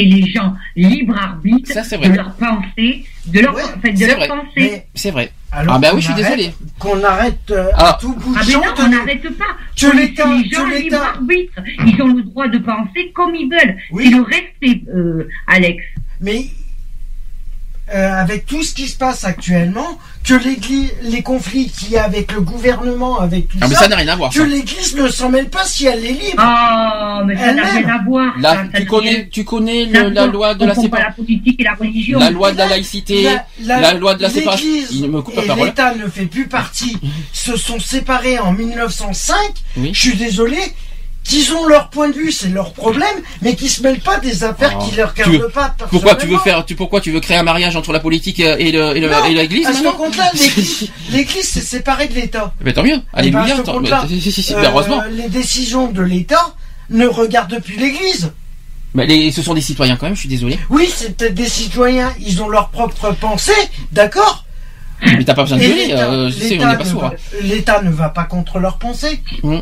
les 0.01 0.25
gens 0.31 0.55
libre 0.75 1.15
arbitre 1.17 1.71
Ça, 1.71 1.83
c'est 1.83 1.97
vrai. 1.97 2.09
de 2.09 2.15
leur 2.15 2.33
pensée, 2.35 3.05
de 3.27 3.39
leur, 3.39 3.53
en 3.53 3.79
fait, 3.81 3.91
de 3.91 3.97
C'est 3.97 4.07
leur 4.07 4.17
vrai. 4.17 4.27
pensée. 4.27 4.83
C'est 4.95 5.11
vrai. 5.11 5.31
Alors 5.51 5.75
ah 5.75 5.79
bah 5.79 5.89
qu'on 5.91 5.95
oui, 5.97 6.01
je 6.01 6.11
suis 6.11 6.13
arrête- 6.23 6.35
désolé. 6.37 6.53
Qu'on 6.79 7.03
arrête 7.03 7.51
euh, 7.51 7.69
Ah. 7.75 7.89
à 7.89 7.97
tout 8.01 8.13
bout 8.15 8.33
de 8.33 8.39
Ah 8.39 8.43
mais 8.45 8.51
champ 8.53 8.61
non, 8.61 8.73
on 8.79 8.87
n'arrête 8.89 9.37
pas. 9.37 9.45
Laisser 9.93 10.23
les 10.27 10.49
gens 10.49 10.65
libre 10.67 10.97
arbitre. 11.01 11.53
Ils 11.85 12.01
ont 12.01 12.07
le 12.07 12.23
droit 12.23 12.47
de 12.47 12.57
penser 12.57 13.11
comme 13.13 13.35
ils 13.35 13.47
veulent. 13.49 13.77
C'est 13.95 14.09
le 14.09 14.21
respect, 14.23 14.81
euh, 14.93 15.27
Alex. 15.47 15.83
Mais 16.21 16.45
euh, 17.93 18.13
avec 18.13 18.45
tout 18.45 18.63
ce 18.63 18.73
qui 18.73 18.87
se 18.87 18.97
passe 18.97 19.23
actuellement, 19.25 19.99
que 20.23 20.33
l'Église, 20.35 20.93
les 21.01 21.21
conflits 21.21 21.69
qu'il 21.69 21.91
y 21.91 21.97
a 21.97 22.03
avec 22.05 22.31
le 22.31 22.39
gouvernement, 22.41 23.19
avec 23.19 23.49
tout 23.49 23.57
Ah, 23.61 23.67
mais 23.67 23.75
ça, 23.75 23.81
ça 23.81 23.87
n'a 23.89 23.97
rien 23.97 24.07
à 24.07 24.15
voir, 24.15 24.31
que 24.31 24.41
l'Église 24.41 24.95
ne 24.95 25.09
s'en 25.09 25.29
mêle 25.29 25.49
pas 25.49 25.65
si 25.65 25.85
elle 25.85 26.05
est 26.05 26.11
libre. 26.13 26.37
Oh, 26.41 27.23
mais 27.25 27.35
ça 27.35 27.53
n'a 27.53 27.63
Elle-même. 27.67 27.85
rien 27.85 27.95
à 27.95 28.03
voir. 28.03 28.33
Là, 28.39 28.49
ça, 28.51 28.55
ça 28.55 28.63
tu 28.73 28.79
n'a 28.79 28.85
connais, 28.85 29.29
tu 29.29 29.43
connais 29.43 29.85
le- 29.85 30.09
la 30.09 30.25
loi 30.27 30.53
de 30.55 30.65
la 30.65 30.75
séparation. 30.75 31.09
la 31.09 31.13
politique 31.15 31.59
et 31.59 31.63
la 31.63 31.73
religion. 31.73 32.19
La 32.19 32.29
loi 32.29 32.51
de 32.53 32.57
la 32.57 32.67
laïcité, 32.67 33.23
la, 33.61 33.79
La- 33.81 33.93
loi 33.95 34.15
de 34.15 34.21
la 34.21 34.29
séparation. 34.29 34.65
Il 34.91 35.09
me 35.11 35.21
coupe 35.21 35.35
la 35.35 35.43
et 35.43 35.47
parole. 35.47 35.65
l'État 35.67 35.93
ne 35.95 36.07
fait 36.07 36.25
plus 36.25 36.47
partie, 36.47 36.97
se 37.33 37.57
sont 37.57 37.79
séparés 37.79 38.39
en 38.39 38.53
1905. 38.53 39.35
Oui. 39.77 39.91
Je 39.93 39.99
suis 39.99 40.15
désolé. 40.17 40.57
Qu'ils 41.23 41.53
ont 41.53 41.65
leur 41.67 41.89
point 41.89 42.09
de 42.09 42.13
vue, 42.15 42.31
c'est 42.33 42.49
leur 42.49 42.73
problème, 42.73 43.15
mais 43.41 43.55
qu'ils 43.55 43.69
se 43.69 43.81
mêlent 43.81 44.01
pas 44.01 44.19
des 44.19 44.43
affaires 44.43 44.77
Oh. 44.79 44.83
qui 44.83 44.95
leur 44.95 45.11
regardent 45.11 45.51
pas. 45.53 45.73
Pourquoi 45.89 46.15
tu 46.15 46.27
veux 46.27 46.37
faire, 46.39 46.65
tu, 46.65 46.75
pourquoi 46.75 46.99
tu 46.99 47.11
veux 47.11 47.21
créer 47.21 47.37
un 47.37 47.43
mariage 47.43 47.75
entre 47.77 47.93
la 47.93 47.99
politique 48.01 48.39
et 48.41 48.71
le, 48.71 48.93
l'église 49.33 49.67
à 49.67 49.73
ce 49.73 49.83
compte-là, 49.95 50.29
l'Église, 51.11 51.47
s'est 51.49 51.61
séparée 51.61 52.07
de 52.09 52.15
l'État. 52.15 52.53
Mais 52.63 52.73
tant 52.73 52.83
mieux. 52.83 52.99
Eh 53.17 53.31
ben, 53.31 53.45
tant- 53.63 54.07
si, 54.07 54.21
si, 54.31 54.43
si, 54.43 54.53
euh, 54.53 54.61
heureusement. 54.63 55.01
les 55.11 55.29
décisions 55.29 55.89
de 55.91 56.01
l'État 56.01 56.53
ne 56.89 57.07
regardent 57.07 57.59
plus 57.61 57.77
l'Église. 57.77 58.31
Mais 58.93 59.05
les, 59.07 59.31
ce 59.31 59.41
sont 59.41 59.53
des 59.53 59.61
citoyens 59.61 59.95
quand 59.95 60.05
même. 60.07 60.15
Je 60.15 60.19
suis 60.19 60.29
désolé. 60.29 60.59
Oui, 60.69 60.89
c'est 60.93 61.15
peut-être 61.17 61.33
des 61.33 61.47
citoyens, 61.49 62.13
ils 62.19 62.41
ont 62.43 62.49
leur 62.49 62.69
propre 62.69 63.11
pensée, 63.13 63.51
d'accord 63.91 64.45
Mais 65.01 65.23
t'as 65.23 65.33
pas 65.33 65.43
besoin 65.43 65.57
de 65.57 65.63
gueuler. 65.63 65.87
l'État- 65.87 66.11
Euh, 66.11 66.29
je 66.29 66.33
sais, 66.37 66.57
on 66.61 66.67
n'est 66.67 66.77
pas 66.77 66.83
ne 66.83 66.89
sourd. 66.89 67.01
va- 67.01 67.07
hein. 67.07 67.37
L'État 67.41 67.81
ne 67.81 67.89
va 67.91 68.09
pas 68.09 68.25
contre 68.25 68.59
leurs 68.59 68.77
pensées. 68.77 69.21
Mm. 69.41 69.59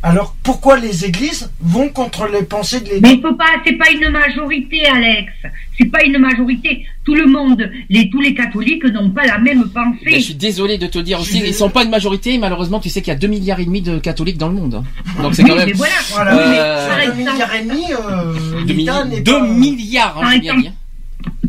Alors 0.00 0.36
pourquoi 0.44 0.78
les 0.78 1.04
églises 1.04 1.50
vont 1.60 1.88
contre 1.88 2.28
les 2.32 2.44
pensées 2.44 2.78
de 2.80 2.84
l'État 2.86 3.00
Mais 3.02 3.14
il 3.14 3.20
faut 3.20 3.34
pas, 3.34 3.46
c'est 3.66 3.72
pas 3.72 3.90
une 3.90 4.08
majorité, 4.10 4.86
Alex. 4.86 5.32
C'est 5.76 5.86
pas 5.86 6.04
une 6.04 6.18
majorité. 6.18 6.86
Tout 7.04 7.16
le 7.16 7.26
monde, 7.26 7.68
les, 7.90 8.08
tous 8.08 8.20
les 8.20 8.32
catholiques 8.32 8.84
n'ont 8.84 9.10
pas 9.10 9.26
la 9.26 9.38
même 9.38 9.58
Mais 9.58 9.64
je 9.64 10.04
pensée. 10.08 10.20
suis 10.20 10.34
désolé 10.34 10.78
de 10.78 10.86
te 10.86 11.00
dire 11.00 11.18
aussi, 11.20 11.42
ils 11.44 11.52
sont 11.52 11.70
pas 11.70 11.82
une 11.82 11.90
majorité. 11.90 12.34
et 12.34 12.38
Malheureusement, 12.38 12.78
tu 12.78 12.90
sais 12.90 13.00
qu'il 13.02 13.12
y 13.12 13.16
a 13.16 13.18
2 13.18 13.26
milliards 13.26 13.58
et 13.58 13.64
demi 13.64 13.82
de 13.82 13.98
catholiques 13.98 14.38
dans 14.38 14.48
le 14.48 14.54
monde. 14.54 14.74
hein. 14.76 14.84
Donc 15.22 15.34
c'est 15.34 15.42
Oui, 15.42 15.50
quand 15.50 15.56
même. 15.56 15.66
mais 15.66 15.72
voilà. 15.72 15.94
Voilà, 16.10 16.36
Oui, 16.36 16.42
mais 16.48 16.58
Euh, 16.60 17.14
milliards 17.14 17.54
et 17.56 17.62
demi, 17.64 17.84
euh, 17.92 18.64
Deux 18.66 18.74
l'État 18.74 19.04
milli- 19.04 19.08
n'est 19.10 19.20
deux 19.20 19.32
pas... 19.32 19.46
milliards, 19.48 20.16
hein, 20.18 20.22
Par 20.22 20.32
exemple. 20.32 20.70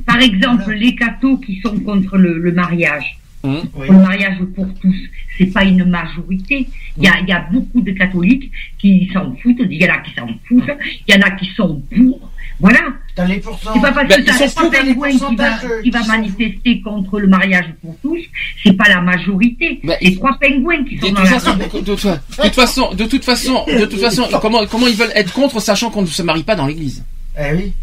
Par 0.08 0.20
exemple, 0.22 0.72
les 0.72 0.96
cathos 0.96 1.38
qui 1.38 1.62
sont 1.64 1.78
contre 1.82 2.18
le, 2.18 2.40
le 2.40 2.52
mariage. 2.52 3.19
Oui. 3.44 3.60
Le 3.88 3.94
mariage 3.98 4.38
pour 4.56 4.68
tous, 4.82 4.96
c'est 5.38 5.46
pas 5.48 5.64
une 5.64 5.86
majorité. 5.86 6.68
Il 6.98 7.04
y 7.04 7.08
a, 7.08 7.20
il 7.22 7.28
y 7.30 7.32
a 7.32 7.48
beaucoup 7.52 7.80
de 7.82 7.92
catholiques 7.92 8.52
qui 8.78 9.10
s'en 9.14 9.34
foutent, 9.42 9.62
il 9.70 9.82
y 9.82 9.86
en 9.90 9.94
a 9.94 10.00
qui 10.00 10.14
s'en 10.14 10.28
foutent, 10.48 10.70
il 11.08 11.16
y 11.16 11.18
en 11.18 11.22
a 11.22 11.32
qui 11.32 11.46
sont 11.56 11.82
pour. 11.96 12.20
Voilà. 12.60 12.80
Les 13.26 13.42
C'est 13.42 13.82
pas 13.82 13.92
parce 13.94 14.08
Ben, 14.10 14.26
que 14.26 14.54
pour 14.56 14.72
les 14.72 14.78
Pingouin 14.80 15.10
qui 15.12 15.36
va, 15.38 15.58
qui 15.82 15.90
va 15.92 16.04
manifester 16.06 16.82
contre 16.82 17.20
le 17.22 17.28
mariage 17.28 17.66
pour 17.82 17.96
tous, 18.02 18.20
c'est 18.62 18.74
pas 18.74 18.90
la 18.90 19.00
majorité. 19.00 19.80
Ben, 19.86 19.96
les 20.02 20.16
trois 20.16 20.38
pingouins 20.38 20.84
qui 20.84 20.98
sont 20.98 21.12
dans 21.14 21.22
la 21.22 21.26
façon, 21.30 21.56
de 21.56 21.64
toute 21.64 22.00
fa- 22.00 22.16
de 22.16 22.44
toute 22.44 22.56
façon, 22.56 22.94
de 22.94 23.06
toute 23.06 23.24
façon, 23.24 23.64
de 23.66 23.86
toute 23.86 24.00
façon, 24.02 24.28
comment, 24.42 24.66
comment 24.68 24.88
ils 24.88 24.96
veulent 24.98 25.12
être 25.16 25.32
contre, 25.32 25.62
sachant 25.62 25.90
qu'on 25.90 26.02
ne 26.02 26.08
se 26.08 26.22
marie 26.22 26.44
pas 26.44 26.56
dans 26.56 26.68
l'église 26.68 27.06
Eh 27.40 27.54
oui. 27.54 27.74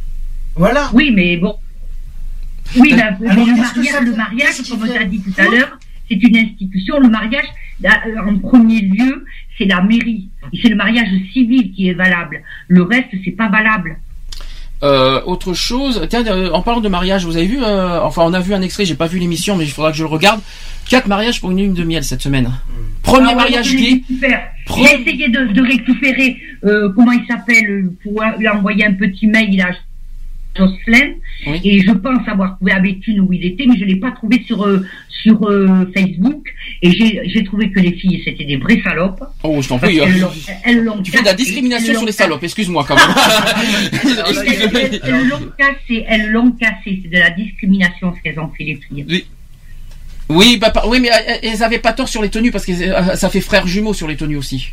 Voilà. 0.55 0.91
Oui, 0.93 1.11
mais 1.15 1.39
bon. 1.39 1.55
Oui, 2.79 2.95
Ben, 2.95 3.17
mais, 3.21 3.27
mais 3.29 3.33
alors, 3.33 4.03
le 4.03 4.17
mariage, 4.17 4.59
le 4.59 4.77
comme 4.77 4.89
tu 4.89 4.97
as 4.99 5.05
dit 5.05 5.21
tout 5.21 5.33
à 5.41 5.45
l'heure, 5.45 5.79
c'est 6.11 6.23
une 6.23 6.37
institution. 6.37 6.99
Le 7.01 7.09
mariage, 7.09 7.47
là, 7.81 8.01
euh, 8.07 8.31
en 8.31 8.39
premier 8.39 8.81
lieu, 8.81 9.25
c'est 9.57 9.65
la 9.67 9.83
mairie. 9.83 10.29
C'est 10.63 10.69
le 10.69 10.77
mariage 10.77 11.09
civil 11.33 11.73
qui 11.73 11.89
est 11.89 11.95
valable. 11.95 12.43
Le 12.69 12.83
reste, 12.83 13.09
c'est 13.25 13.33
pas 13.33 13.49
valable. 13.49 13.97
Euh, 14.83 15.23
autre 15.25 15.55
chose, 15.55 16.07
tiens, 16.11 16.23
euh, 16.27 16.51
en 16.53 16.61
parlant 16.61 16.83
de 16.83 16.89
mariage, 16.91 17.25
vous 17.25 17.37
avez 17.37 17.47
vu, 17.47 17.59
euh, 17.63 17.99
enfin, 18.03 18.23
on 18.27 18.35
a 18.35 18.41
vu 18.41 18.53
un 18.53 18.61
extrait, 18.61 18.85
j'ai 18.85 18.95
pas 18.95 19.07
vu 19.07 19.19
l'émission, 19.19 19.57
mais 19.57 19.65
il 19.65 19.71
faudra 19.71 19.91
que 19.91 19.97
je 19.97 20.03
le 20.03 20.09
regarde. 20.09 20.41
Quatre 20.89 21.07
mariages 21.09 21.41
pour 21.41 21.51
une 21.51 21.59
lune 21.59 21.75
de 21.75 21.83
miel 21.83 22.05
cette 22.05 22.21
semaine. 22.21 22.53
Premier 23.03 23.29
Ah 23.29 23.31
ouais, 23.31 23.35
mariage 23.37 23.75
gay. 23.75 24.03
J'ai 24.11 25.01
essayé 25.01 25.29
de, 25.31 25.47
de 25.47 25.63
récupérer, 25.63 26.37
euh, 26.65 26.93
comment 26.95 27.13
il 27.13 27.25
s'appelle, 27.27 27.71
euh, 27.71 27.97
pour 28.03 28.23
lui 28.39 28.49
envoyer 28.49 28.85
un 28.85 28.93
petit 28.93 29.27
mail. 29.27 29.57
Là. 29.57 29.71
Jocelyn 30.57 31.15
et 31.65 31.81
je 31.81 31.93
pense 31.93 32.27
avoir 32.29 32.57
trouvé 32.57 32.73
à 32.73 32.81
Béthune 32.81 33.21
où 33.21 33.33
il 33.33 33.45
était, 33.45 33.67
mais 33.67 33.77
je 33.79 33.85
l'ai 33.85 33.97
pas 33.97 34.11
trouvé 34.11 34.43
sur 34.47 34.65
euh, 34.65 34.85
sur 35.09 35.45
euh, 35.49 35.91
Facebook 35.95 36.49
et 36.83 36.91
j'ai 36.93 37.21
j'ai 37.29 37.45
trouvé 37.45 37.71
que 37.71 37.81
les 37.81 37.93
filles 37.93 38.23
c'était 38.25 38.45
des 38.45 38.57
vraies 38.57 38.81
salopes. 38.83 39.23
Oh, 39.43 39.61
je 39.63 39.69
t'en 39.69 39.79
prie. 39.79 39.99
elles 40.65 40.83
l'ont 40.85 41.03
Tu 41.03 41.11
fais 41.13 41.21
de 41.21 41.27
la 41.27 41.35
discrimination 41.35 41.95
sur 41.95 42.07
les 42.07 42.13
salopes, 42.13 42.43
excuse-moi 42.43 42.85
quand 42.87 42.97
même. 42.97 43.15
Elles 45.05 45.29
l'ont 45.29 45.51
cassé, 45.59 46.05
elles 46.09 46.31
l'ont 46.31 46.53
cassé. 46.53 47.01
C'est 47.03 47.09
de 47.11 47.19
la 47.19 47.31
discrimination 47.31 48.15
ce 48.17 48.23
qu'elles 48.23 48.39
ont 48.41 48.51
fait 48.57 48.65
les 48.65 48.77
filles. 48.77 49.05
Oui. 49.09 49.27
Oui, 50.29 50.59
bah, 50.61 50.73
oui, 50.89 50.99
mais 51.01 51.11
euh, 51.11 51.35
elles 51.45 51.63
avaient 51.63 51.79
pas 51.79 51.93
tort 51.93 52.09
sur 52.09 52.21
les 52.21 52.29
tenues 52.31 52.51
parce 52.51 52.67
que 52.67 52.73
ça 53.15 53.31
fait 53.31 53.41
frère 53.41 53.67
jumeau 53.69 53.95
sur 53.95 54.09
les 54.09 54.17
tenues 54.17 54.37
aussi. 54.37 54.73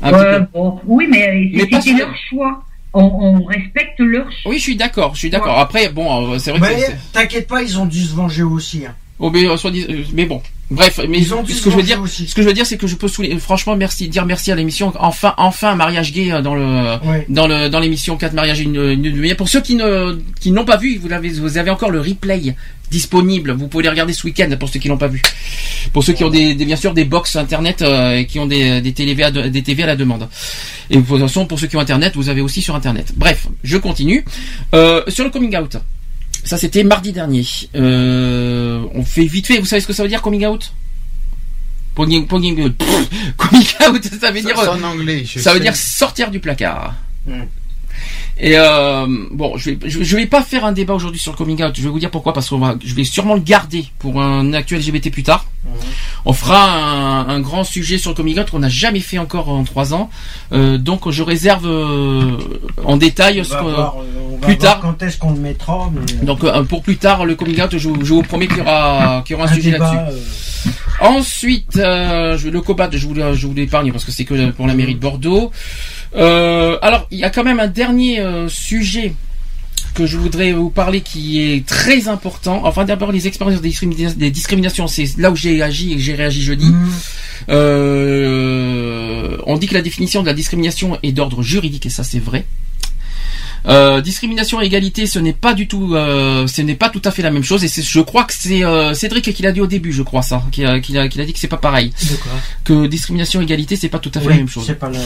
Un 0.00 0.12
petit 0.12 0.20
Ouais, 0.20 0.38
peu. 0.38 0.46
bon, 0.54 0.80
oui, 0.86 1.06
mais 1.10 1.50
c'était 1.58 1.94
leur 1.98 2.14
choix. 2.16 2.64
On, 2.94 3.02
on 3.02 3.44
respecte 3.44 3.98
leur 3.98 4.30
choix. 4.30 4.50
Oui, 4.52 4.58
je 4.58 4.62
suis 4.62 4.76
d'accord, 4.76 5.14
je 5.14 5.18
suis 5.20 5.30
d'accord. 5.30 5.58
Après, 5.58 5.88
bon, 5.88 6.32
euh, 6.34 6.38
c'est 6.38 6.50
vrai 6.52 6.60
que 6.60 6.64
Mais 6.74 6.80
c'est- 6.80 6.96
t'inquiète 7.12 7.48
pas, 7.48 7.62
ils 7.62 7.78
ont 7.78 7.86
dû 7.86 8.00
se 8.02 8.14
venger 8.14 8.42
aussi. 8.44 8.86
hein. 8.86 8.94
Oh, 9.18 9.30
mais, 9.30 9.44
euh, 9.46 9.56
soit 9.56 9.70
dit- 9.70 9.86
euh, 9.88 10.02
mais 10.12 10.26
bon, 10.26 10.42
bref, 10.74 11.00
mais 11.08 11.18
Ils 11.18 11.32
ont 11.34 11.42
dû 11.42 11.52
ce 11.52 11.62
que 11.62 11.70
je 11.70 11.76
veux 11.76 11.82
dire, 11.82 12.00
aussi. 12.00 12.26
ce 12.28 12.34
que 12.34 12.42
je 12.42 12.46
veux 12.46 12.52
dire, 12.52 12.66
c'est 12.66 12.76
que 12.76 12.86
je 12.86 12.96
peux 12.96 13.08
souligner, 13.08 13.38
franchement, 13.38 13.76
merci, 13.76 14.08
dire 14.08 14.26
merci 14.26 14.52
à 14.52 14.54
l'émission. 14.54 14.92
Enfin, 14.98 15.34
enfin, 15.38 15.70
un 15.70 15.76
mariage 15.76 16.12
gay 16.12 16.30
euh, 16.32 16.42
dans 16.42 16.54
le, 16.54 16.98
dans 17.28 17.46
le, 17.46 17.68
dans 17.68 17.80
l'émission 17.80 18.16
4 18.16 18.32
mariages 18.34 18.60
et 18.60 18.64
une, 18.64 18.76
une 18.90 19.02
demi-heure. 19.02 19.36
Pour 19.36 19.48
ceux 19.48 19.60
qui 19.60 19.74
ne, 19.76 20.18
qui 20.40 20.50
n'ont 20.50 20.64
pas 20.64 20.76
vu, 20.76 20.98
vous 20.98 21.10
avez, 21.12 21.30
vous 21.30 21.56
avez 21.58 21.70
encore 21.70 21.90
le 21.90 22.00
replay 22.00 22.54
disponible. 22.90 23.52
Vous 23.52 23.66
pouvez 23.68 23.82
les 23.84 23.88
regarder 23.88 24.12
ce 24.12 24.24
week-end 24.26 24.50
pour 24.60 24.68
ceux 24.68 24.78
qui 24.78 24.88
l'ont 24.88 24.98
pas 24.98 25.08
vu. 25.08 25.22
Pour 25.92 26.04
ceux 26.04 26.12
qui 26.12 26.22
ont 26.22 26.30
des, 26.30 26.54
des- 26.54 26.64
bien 26.64 26.76
sûr 26.76 26.92
des 26.94 27.04
box 27.04 27.34
internet 27.36 27.82
euh, 27.82 28.18
et 28.18 28.26
qui 28.26 28.38
ont 28.38 28.46
des, 28.46 28.80
des 28.80 28.92
TV 28.92 29.22
à, 29.24 29.30
de- 29.30 29.48
des 29.48 29.62
TV 29.62 29.82
à 29.82 29.86
la 29.86 29.96
demande. 29.96 30.28
Et 30.90 30.96
de 30.96 31.00
toute 31.02 31.18
façon, 31.18 31.46
pour 31.46 31.58
ceux 31.58 31.66
qui 31.66 31.76
ont 31.76 31.80
internet, 31.80 32.12
vous 32.14 32.28
avez 32.28 32.40
aussi 32.40 32.60
sur 32.62 32.74
internet. 32.76 33.12
Bref, 33.16 33.48
je 33.64 33.78
continue. 33.78 34.24
Euh, 34.74 35.02
sur 35.08 35.24
le 35.24 35.30
coming 35.30 35.56
out. 35.56 35.76
Ça, 36.44 36.58
c'était 36.58 36.84
mardi 36.84 37.12
dernier. 37.12 37.44
Euh, 37.74 38.84
on 38.94 39.02
fait 39.04 39.24
vite 39.24 39.46
fait. 39.46 39.58
Vous 39.58 39.66
savez 39.66 39.80
ce 39.80 39.86
que 39.86 39.92
ça 39.92 40.02
veut 40.02 40.08
dire 40.08 40.22
coming 40.22 40.44
out? 40.46 40.72
Coming. 41.94 42.26
Pff, 42.26 43.08
coming 43.36 43.66
out, 43.88 44.04
ça 44.20 44.30
veut 44.30 44.40
Ça, 44.42 44.46
dire. 44.48 44.56
c'est 44.60 44.68
en 44.68 44.82
anglais, 44.82 45.24
Ça 45.36 45.54
veut 45.54 45.60
dire 45.60 45.74
sortir 45.76 46.30
du 46.30 46.40
placard. 46.40 46.94
Hmm. 47.26 47.44
Et 48.36 48.54
euh, 48.58 49.06
bon, 49.30 49.56
je 49.56 49.70
vais, 49.70 49.78
je, 49.88 50.02
je 50.02 50.16
vais 50.16 50.26
pas 50.26 50.42
faire 50.42 50.64
un 50.64 50.72
débat 50.72 50.94
aujourd'hui 50.94 51.20
sur 51.20 51.30
le 51.32 51.36
coming 51.36 51.62
out. 51.62 51.72
Je 51.76 51.82
vais 51.82 51.88
vous 51.88 52.00
dire 52.00 52.10
pourquoi, 52.10 52.32
parce 52.32 52.48
que 52.48 52.56
je 52.84 52.94
vais 52.94 53.04
sûrement 53.04 53.34
le 53.34 53.40
garder 53.40 53.86
pour 54.00 54.20
un 54.20 54.52
actuel 54.54 54.80
LGBT 54.80 55.10
plus 55.12 55.22
tard. 55.22 55.46
On 56.24 56.32
fera 56.32 56.68
un, 56.68 57.28
un 57.28 57.40
grand 57.40 57.62
sujet 57.64 57.96
sur 57.96 58.10
le 58.10 58.16
coming 58.16 58.38
out 58.40 58.50
qu'on 58.50 58.58
n'a 58.58 58.68
jamais 58.68 58.98
fait 59.00 59.18
encore 59.18 59.48
en 59.50 59.62
trois 59.62 59.94
ans. 59.94 60.10
Euh, 60.52 60.78
donc 60.78 61.08
je 61.10 61.22
réserve 61.22 61.66
euh, 61.66 62.36
en 62.84 62.96
détail 62.96 63.40
On 63.40 63.44
ce 63.44 63.50
va 63.50 63.56
que- 63.60 63.62
voir, 63.64 63.94
euh, 63.98 64.02
on 64.32 64.36
va 64.38 64.46
plus 64.48 64.56
voir 64.56 64.72
tard. 64.74 64.80
quand 64.80 65.02
est-ce 65.04 65.16
qu'on 65.18 65.32
le 65.32 65.40
mettra. 65.40 65.90
mais- 65.94 66.26
Donc 66.26 66.42
euh, 66.42 66.64
pour 66.64 66.82
plus 66.82 66.96
tard, 66.96 67.24
le 67.24 67.36
coming 67.36 67.60
out, 67.62 67.76
je, 67.78 67.88
vous- 67.88 68.04
je 68.04 68.14
vous 68.14 68.22
promets 68.22 68.48
qu'il 68.48 68.58
y 68.58 68.60
aura, 68.62 69.22
qu'il 69.24 69.36
y 69.36 69.38
aura 69.38 69.48
un, 69.48 69.52
Un 69.52 69.54
sujet 69.54 69.70
là-dessus. 69.78 70.72
Ensuite, 71.00 71.76
euh, 71.76 72.36
je- 72.38 72.48
le 72.48 72.60
cobat, 72.60 72.88
je 72.92 73.06
vous, 73.06 73.14
je 73.14 73.46
vous 73.46 73.54
l'épargne 73.54 73.92
parce 73.92 74.04
que 74.04 74.12
c'est 74.12 74.24
que 74.24 74.50
pour 74.50 74.66
la 74.66 74.74
mairie 74.74 74.94
de 74.94 75.00
Bordeaux. 75.00 75.50
Euh, 76.16 76.78
alors, 76.82 77.06
il 77.10 77.18
y 77.18 77.24
a 77.24 77.30
quand 77.30 77.44
même 77.44 77.60
un 77.60 77.66
dernier 77.66 78.20
euh, 78.20 78.48
sujet 78.48 79.14
que 79.94 80.06
je 80.06 80.16
voudrais 80.16 80.52
vous 80.52 80.70
parler 80.70 81.00
qui 81.02 81.40
est 81.40 81.64
très 81.66 82.08
important. 82.08 82.62
Enfin, 82.64 82.84
d'abord, 82.84 83.12
les 83.12 83.26
expériences 83.28 83.60
des, 83.60 83.68
discrimina- 83.70 84.14
des 84.16 84.30
discriminations, 84.30 84.86
c'est 84.88 85.16
là 85.18 85.30
où 85.30 85.36
j'ai 85.36 85.62
agi 85.62 85.92
et 85.92 85.96
que 85.96 86.00
j'ai 86.02 86.14
réagi 86.14 86.42
jeudi. 86.42 86.66
Euh, 87.48 89.36
on 89.46 89.56
dit 89.56 89.66
que 89.66 89.74
la 89.74 89.82
définition 89.82 90.22
de 90.22 90.26
la 90.26 90.34
discrimination 90.34 90.98
est 91.02 91.12
d'ordre 91.12 91.42
juridique 91.42 91.86
et 91.86 91.90
ça 91.90 92.04
c'est 92.04 92.18
vrai. 92.18 92.44
Euh, 93.66 94.02
discrimination 94.02 94.60
et 94.60 94.66
égalité, 94.66 95.06
ce 95.06 95.18
n'est 95.18 95.32
pas 95.32 95.54
du 95.54 95.66
tout, 95.66 95.94
euh, 95.94 96.46
ce 96.46 96.60
n'est 96.60 96.74
pas 96.74 96.90
tout 96.90 97.00
à 97.04 97.10
fait 97.10 97.22
la 97.22 97.30
même 97.30 97.42
chose. 97.44 97.64
Et 97.64 97.82
je 97.82 98.00
crois 98.00 98.24
que 98.24 98.34
c'est 98.36 98.62
euh, 98.62 98.92
Cédric 98.92 99.32
qui 99.32 99.42
l'a 99.42 99.52
dit 99.52 99.60
au 99.62 99.66
début, 99.66 99.90
je 99.92 100.02
crois 100.02 100.20
ça, 100.22 100.42
qui 100.52 100.64
a, 100.66 100.80
qui 100.80 100.98
a, 100.98 101.08
qui 101.08 101.18
a 101.20 101.24
dit 101.24 101.32
que 101.32 101.38
c'est 101.38 101.48
pas 101.48 101.56
pareil. 101.56 101.90
Que 102.64 102.86
discrimination 102.86 103.40
et 103.40 103.44
égalité, 103.44 103.76
c'est 103.76 103.88
pas 103.88 103.98
tout 103.98 104.10
à 104.14 104.20
fait 104.20 104.26
Oui, 104.26 104.32
la 104.34 104.38
même 104.38 104.48
chose. 104.48 104.64
c'est 104.66 104.78
pas 104.78 104.90
le- 104.90 104.98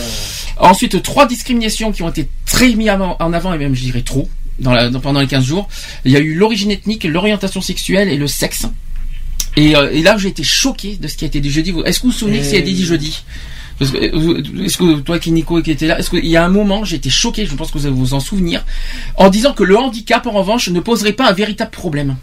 Ensuite, 0.59 1.01
trois 1.03 1.27
discriminations 1.27 1.93
qui 1.93 2.03
ont 2.03 2.09
été 2.09 2.29
très 2.47 2.75
mises 2.75 2.91
en 2.91 3.33
avant 3.33 3.55
et 3.55 3.59
même 3.59 3.75
je 3.77 3.83
dirais 3.83 4.03
trop 4.03 4.29
dans 4.59 4.73
la, 4.73 4.91
dans- 4.91 4.99
pendant 5.01 5.21
les 5.21 5.29
15 5.29 5.45
jours. 5.45 5.69
Il 6.05 6.11
y 6.11 6.17
a 6.17 6.21
eu 6.21 6.35
l'origine 6.35 6.73
ethnique, 6.73 7.05
l'orientation 7.05 7.61
sexuelle 7.61 8.09
et 8.09 8.17
le 8.17 8.27
sexe. 8.27 8.67
Et, 9.57 9.77
euh, 9.77 9.91
et 9.93 10.03
là, 10.03 10.17
j'ai 10.19 10.29
été 10.29 10.43
choqué 10.43 10.97
de 10.97 11.07
ce 11.07 11.17
qui 11.17 11.25
a 11.25 11.29
été 11.29 11.41
dit 11.41 11.51
jeudi. 11.51 11.73
Est-ce 11.85 11.99
que 12.01 12.07
vous 12.07 12.13
vous 12.13 12.19
souvenez 12.19 12.43
ce 12.43 12.51
qui 12.51 12.57
a 12.57 12.59
été 12.59 12.73
dit 12.73 12.85
jeudi? 12.85 13.23
Parce 13.79 13.91
que, 13.91 13.99
euh, 13.99 14.65
Est-ce 14.65 14.77
que 14.77 15.01
toi 15.01 15.19
qui 15.19 15.31
Nico 15.31 15.61
qui 15.63 15.71
était 15.71 15.87
là, 15.87 15.99
est-ce 15.99 16.11
qu'il 16.11 16.27
y 16.27 16.37
a 16.37 16.45
un 16.45 16.49
moment, 16.49 16.85
été 16.85 17.11
choqué, 17.11 17.47
je 17.47 17.55
pense 17.55 17.71
que 17.71 17.79
vous 17.79 17.87
allez 17.87 17.95
vous 17.95 18.15
en 18.15 18.21
souvenir, 18.21 18.65
en 19.17 19.29
disant 19.29 19.53
que 19.53 19.63
le 19.63 19.77
handicap, 19.79 20.27
en 20.27 20.33
revanche, 20.33 20.69
ne 20.69 20.81
poserait 20.81 21.13
pas 21.13 21.29
un 21.29 21.33
véritable 21.33 21.71
problème. 21.71 22.17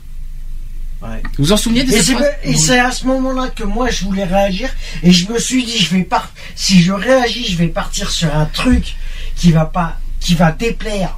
Vous 1.37 1.45
vous 1.45 1.51
en 1.51 1.57
souvenez 1.57 1.83
de 1.83 1.91
Et 1.91 2.01
cette 2.01 2.17
c'est 2.17 2.49
et 2.49 2.55
c'est 2.55 2.79
à 2.79 2.91
ce 2.91 3.05
moment-là 3.05 3.49
que 3.49 3.63
moi 3.63 3.89
je 3.89 4.05
voulais 4.05 4.23
réagir 4.23 4.69
et 5.03 5.11
je 5.11 5.31
me 5.31 5.37
suis 5.37 5.63
dit 5.63 5.77
je 5.77 5.93
vais 5.95 6.03
pas 6.03 6.31
si 6.55 6.81
je 6.81 6.93
réagis 6.93 7.45
je 7.45 7.57
vais 7.57 7.67
partir 7.67 8.09
sur 8.09 8.33
un 8.33 8.45
truc 8.45 8.95
qui 9.35 9.51
va 9.51 9.65
pas 9.65 9.99
qui 10.19 10.33
va 10.33 10.51
déplaire 10.51 11.15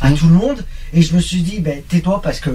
à 0.00 0.12
tout 0.12 0.28
le 0.28 0.34
monde 0.34 0.64
et 0.94 1.02
je 1.02 1.14
me 1.14 1.20
suis 1.20 1.38
dit 1.42 1.58
ben 1.60 1.82
tais-toi 1.88 2.20
parce 2.22 2.40
que 2.40 2.50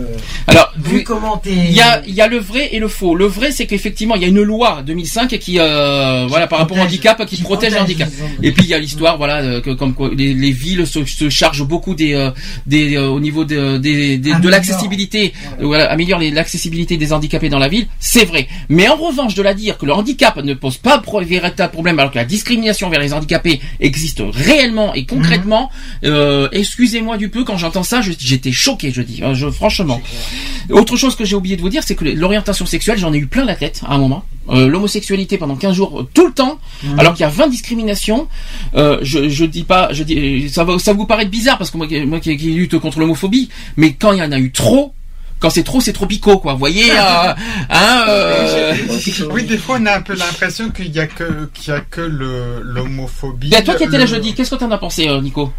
Alors, 0.48 0.72
vu 0.78 1.04
comment 1.04 1.38
t'es 1.38 1.52
Il 1.54 1.72
y 1.74 1.82
a, 1.82 2.02
y 2.08 2.22
a 2.22 2.28
le 2.28 2.38
vrai 2.40 2.70
et 2.72 2.80
le 2.80 2.88
faux. 2.88 3.16
Le 3.16 3.26
vrai, 3.26 3.52
c'est 3.52 3.66
qu'effectivement, 3.68 4.16
il 4.16 4.22
y 4.22 4.26
a 4.26 4.28
une 4.28 4.42
loi 4.42 4.82
2005 4.86 5.38
qui, 5.40 5.60
euh, 5.60 6.26
voilà, 6.30 6.48
par 6.48 6.60
rapport 6.60 6.78
au 6.78 6.82
handicap, 6.82 7.26
qui, 7.26 7.42
protège 7.42 7.74
le 7.74 7.80
handicap. 7.82 8.10
Et 8.44 8.52
puis 8.52 8.64
il 8.64 8.70
y 8.70 8.74
a 8.74 8.80
l'histoire, 8.80 9.18
voilà, 9.18 9.38
euh, 9.42 9.62
que, 9.62 9.72
comme 9.72 9.94
quoi 9.94 10.10
les, 10.16 10.34
les 10.34 10.52
villes 10.52 10.86
se, 10.88 11.04
se 11.06 11.30
chargent 11.30 11.66
beaucoup 11.66 11.96
des, 11.96 12.14
euh, 12.14 12.32
des, 12.66 12.96
euh, 12.96 13.08
au 13.10 13.20
niveau 13.20 13.46
de, 13.46 13.78
des, 13.78 14.18
des- 14.18 14.34
de 14.34 14.50
l'accessibilité, 14.50 15.34
voilà, 15.60 15.92
améliore 15.92 16.20
l'accessibilité 16.32 16.98
des 16.98 17.14
handicapés 17.14 17.50
dans 17.50 17.60
la 17.60 17.68
ville. 17.68 17.88
C'est 18.00 18.26
vrai. 18.26 18.48
Mais 18.70 18.88
en 18.88 18.96
revanche, 18.96 19.36
de 19.36 19.42
la 19.42 19.54
dire 19.54 19.78
que 19.78 19.86
le 19.86 19.94
handicap 19.94 20.38
ne 20.38 20.54
pose 20.54 20.78
pas 20.78 21.02
véritable 21.22 21.72
problème, 21.74 22.00
alors 22.00 22.12
que 22.12 22.18
la 22.18 22.26
discrimination 22.26 22.90
vers 22.90 23.00
les 23.00 23.14
handicapés 23.14 23.60
existe 23.80 24.22
réellement 24.32 24.94
et 24.94 25.06
concrètement, 25.06 25.70
euh, 26.06 26.48
excusez-moi 26.52 27.18
du 27.18 27.30
peu 27.30 27.44
quand 27.44 27.58
j'entends 27.58 27.84
ça, 27.84 28.02
je- 28.02 28.12
j'étais 28.30 28.52
choqué, 28.52 28.92
je 28.92 29.02
dis, 29.02 29.22
hein, 29.24 29.34
je, 29.34 29.50
franchement. 29.50 30.02
Autre 30.70 30.96
chose 30.98 31.16
que 31.16 31.26
j'ai 31.26 31.36
oublié 31.36 31.56
de 31.58 31.62
vous 31.62 31.70
dire, 31.70 31.84
c'est 31.86 31.96
que 31.96 32.06
l'orientation 32.06 32.66
sexuelle, 32.66 32.98
j'en 32.98 33.12
ai 33.14 33.18
eu 33.18 33.26
plein 33.28 33.44
la 33.46 33.56
tête 33.56 33.82
à 33.88 33.94
un 33.96 33.98
moment. 33.98 34.24
Euh, 34.50 34.68
L'homosexualité 34.68 35.38
pendant 35.38 35.56
15 35.56 35.76
jours, 35.76 36.02
euh, 36.02 36.08
tout 36.14 36.26
le 36.28 36.34
temps, 36.34 36.60
alors 36.98 37.14
qu'il 37.14 37.22
y 37.22 37.26
a 37.26 37.30
20 37.30 37.48
discriminations. 37.50 38.28
Euh, 38.76 39.00
je, 39.02 39.30
je 39.30 39.46
dis 39.46 39.64
pas, 39.64 39.90
je 39.94 40.04
dis, 40.04 40.50
ça 40.50 40.64
va, 40.64 40.78
ça 40.80 40.94
vous 40.94 41.06
paraître 41.06 41.32
bizarre 41.32 41.58
parce 41.58 41.72
que 41.72 41.78
moi, 41.78 41.88
qui- 41.88 42.00
moi 42.02 42.20
qui, 42.20 42.36
qui 42.38 42.52
lutte 42.52 42.78
contre 42.80 43.00
l'homophobie, 43.00 43.50
mais 43.78 43.94
quand 43.94 44.12
il 44.14 44.20
y 44.20 44.22
en 44.24 44.32
a 44.32 44.40
eu 44.40 44.52
trop, 44.52 44.94
quand 45.40 45.50
c'est 45.50 45.64
trop, 45.64 45.80
c'est 45.82 45.94
trop 45.94 46.06
picot, 46.06 46.38
quoi. 46.40 46.54
Vous 46.54 46.60
voyez, 46.60 46.92
euh, 46.92 47.34
hein, 47.70 48.06
euh, 48.10 48.76
Oui, 49.32 49.46
des 49.46 49.58
fois 49.58 49.78
on 49.80 49.86
a 49.86 49.94
un 49.98 50.02
peu 50.02 50.14
l'impression 50.18 50.70
qu'il 50.70 50.92
y 50.94 51.00
a 51.00 51.08
que 51.08 51.50
qu'il 51.54 51.74
y 51.74 51.76
a 51.76 51.80
que 51.82 52.02
le 52.02 52.62
l'homophobie. 52.64 53.54
Et 53.56 53.64
toi 53.64 53.76
qui 53.76 53.84
étais 53.84 53.98
là 53.98 54.06
le- 54.06 54.10
jeudi, 54.10 54.34
qu'est-ce 54.34 54.52
que 54.52 54.56
t'en 54.56 54.70
as 54.72 54.78
pensé, 54.78 55.08
Nico? 55.22 55.52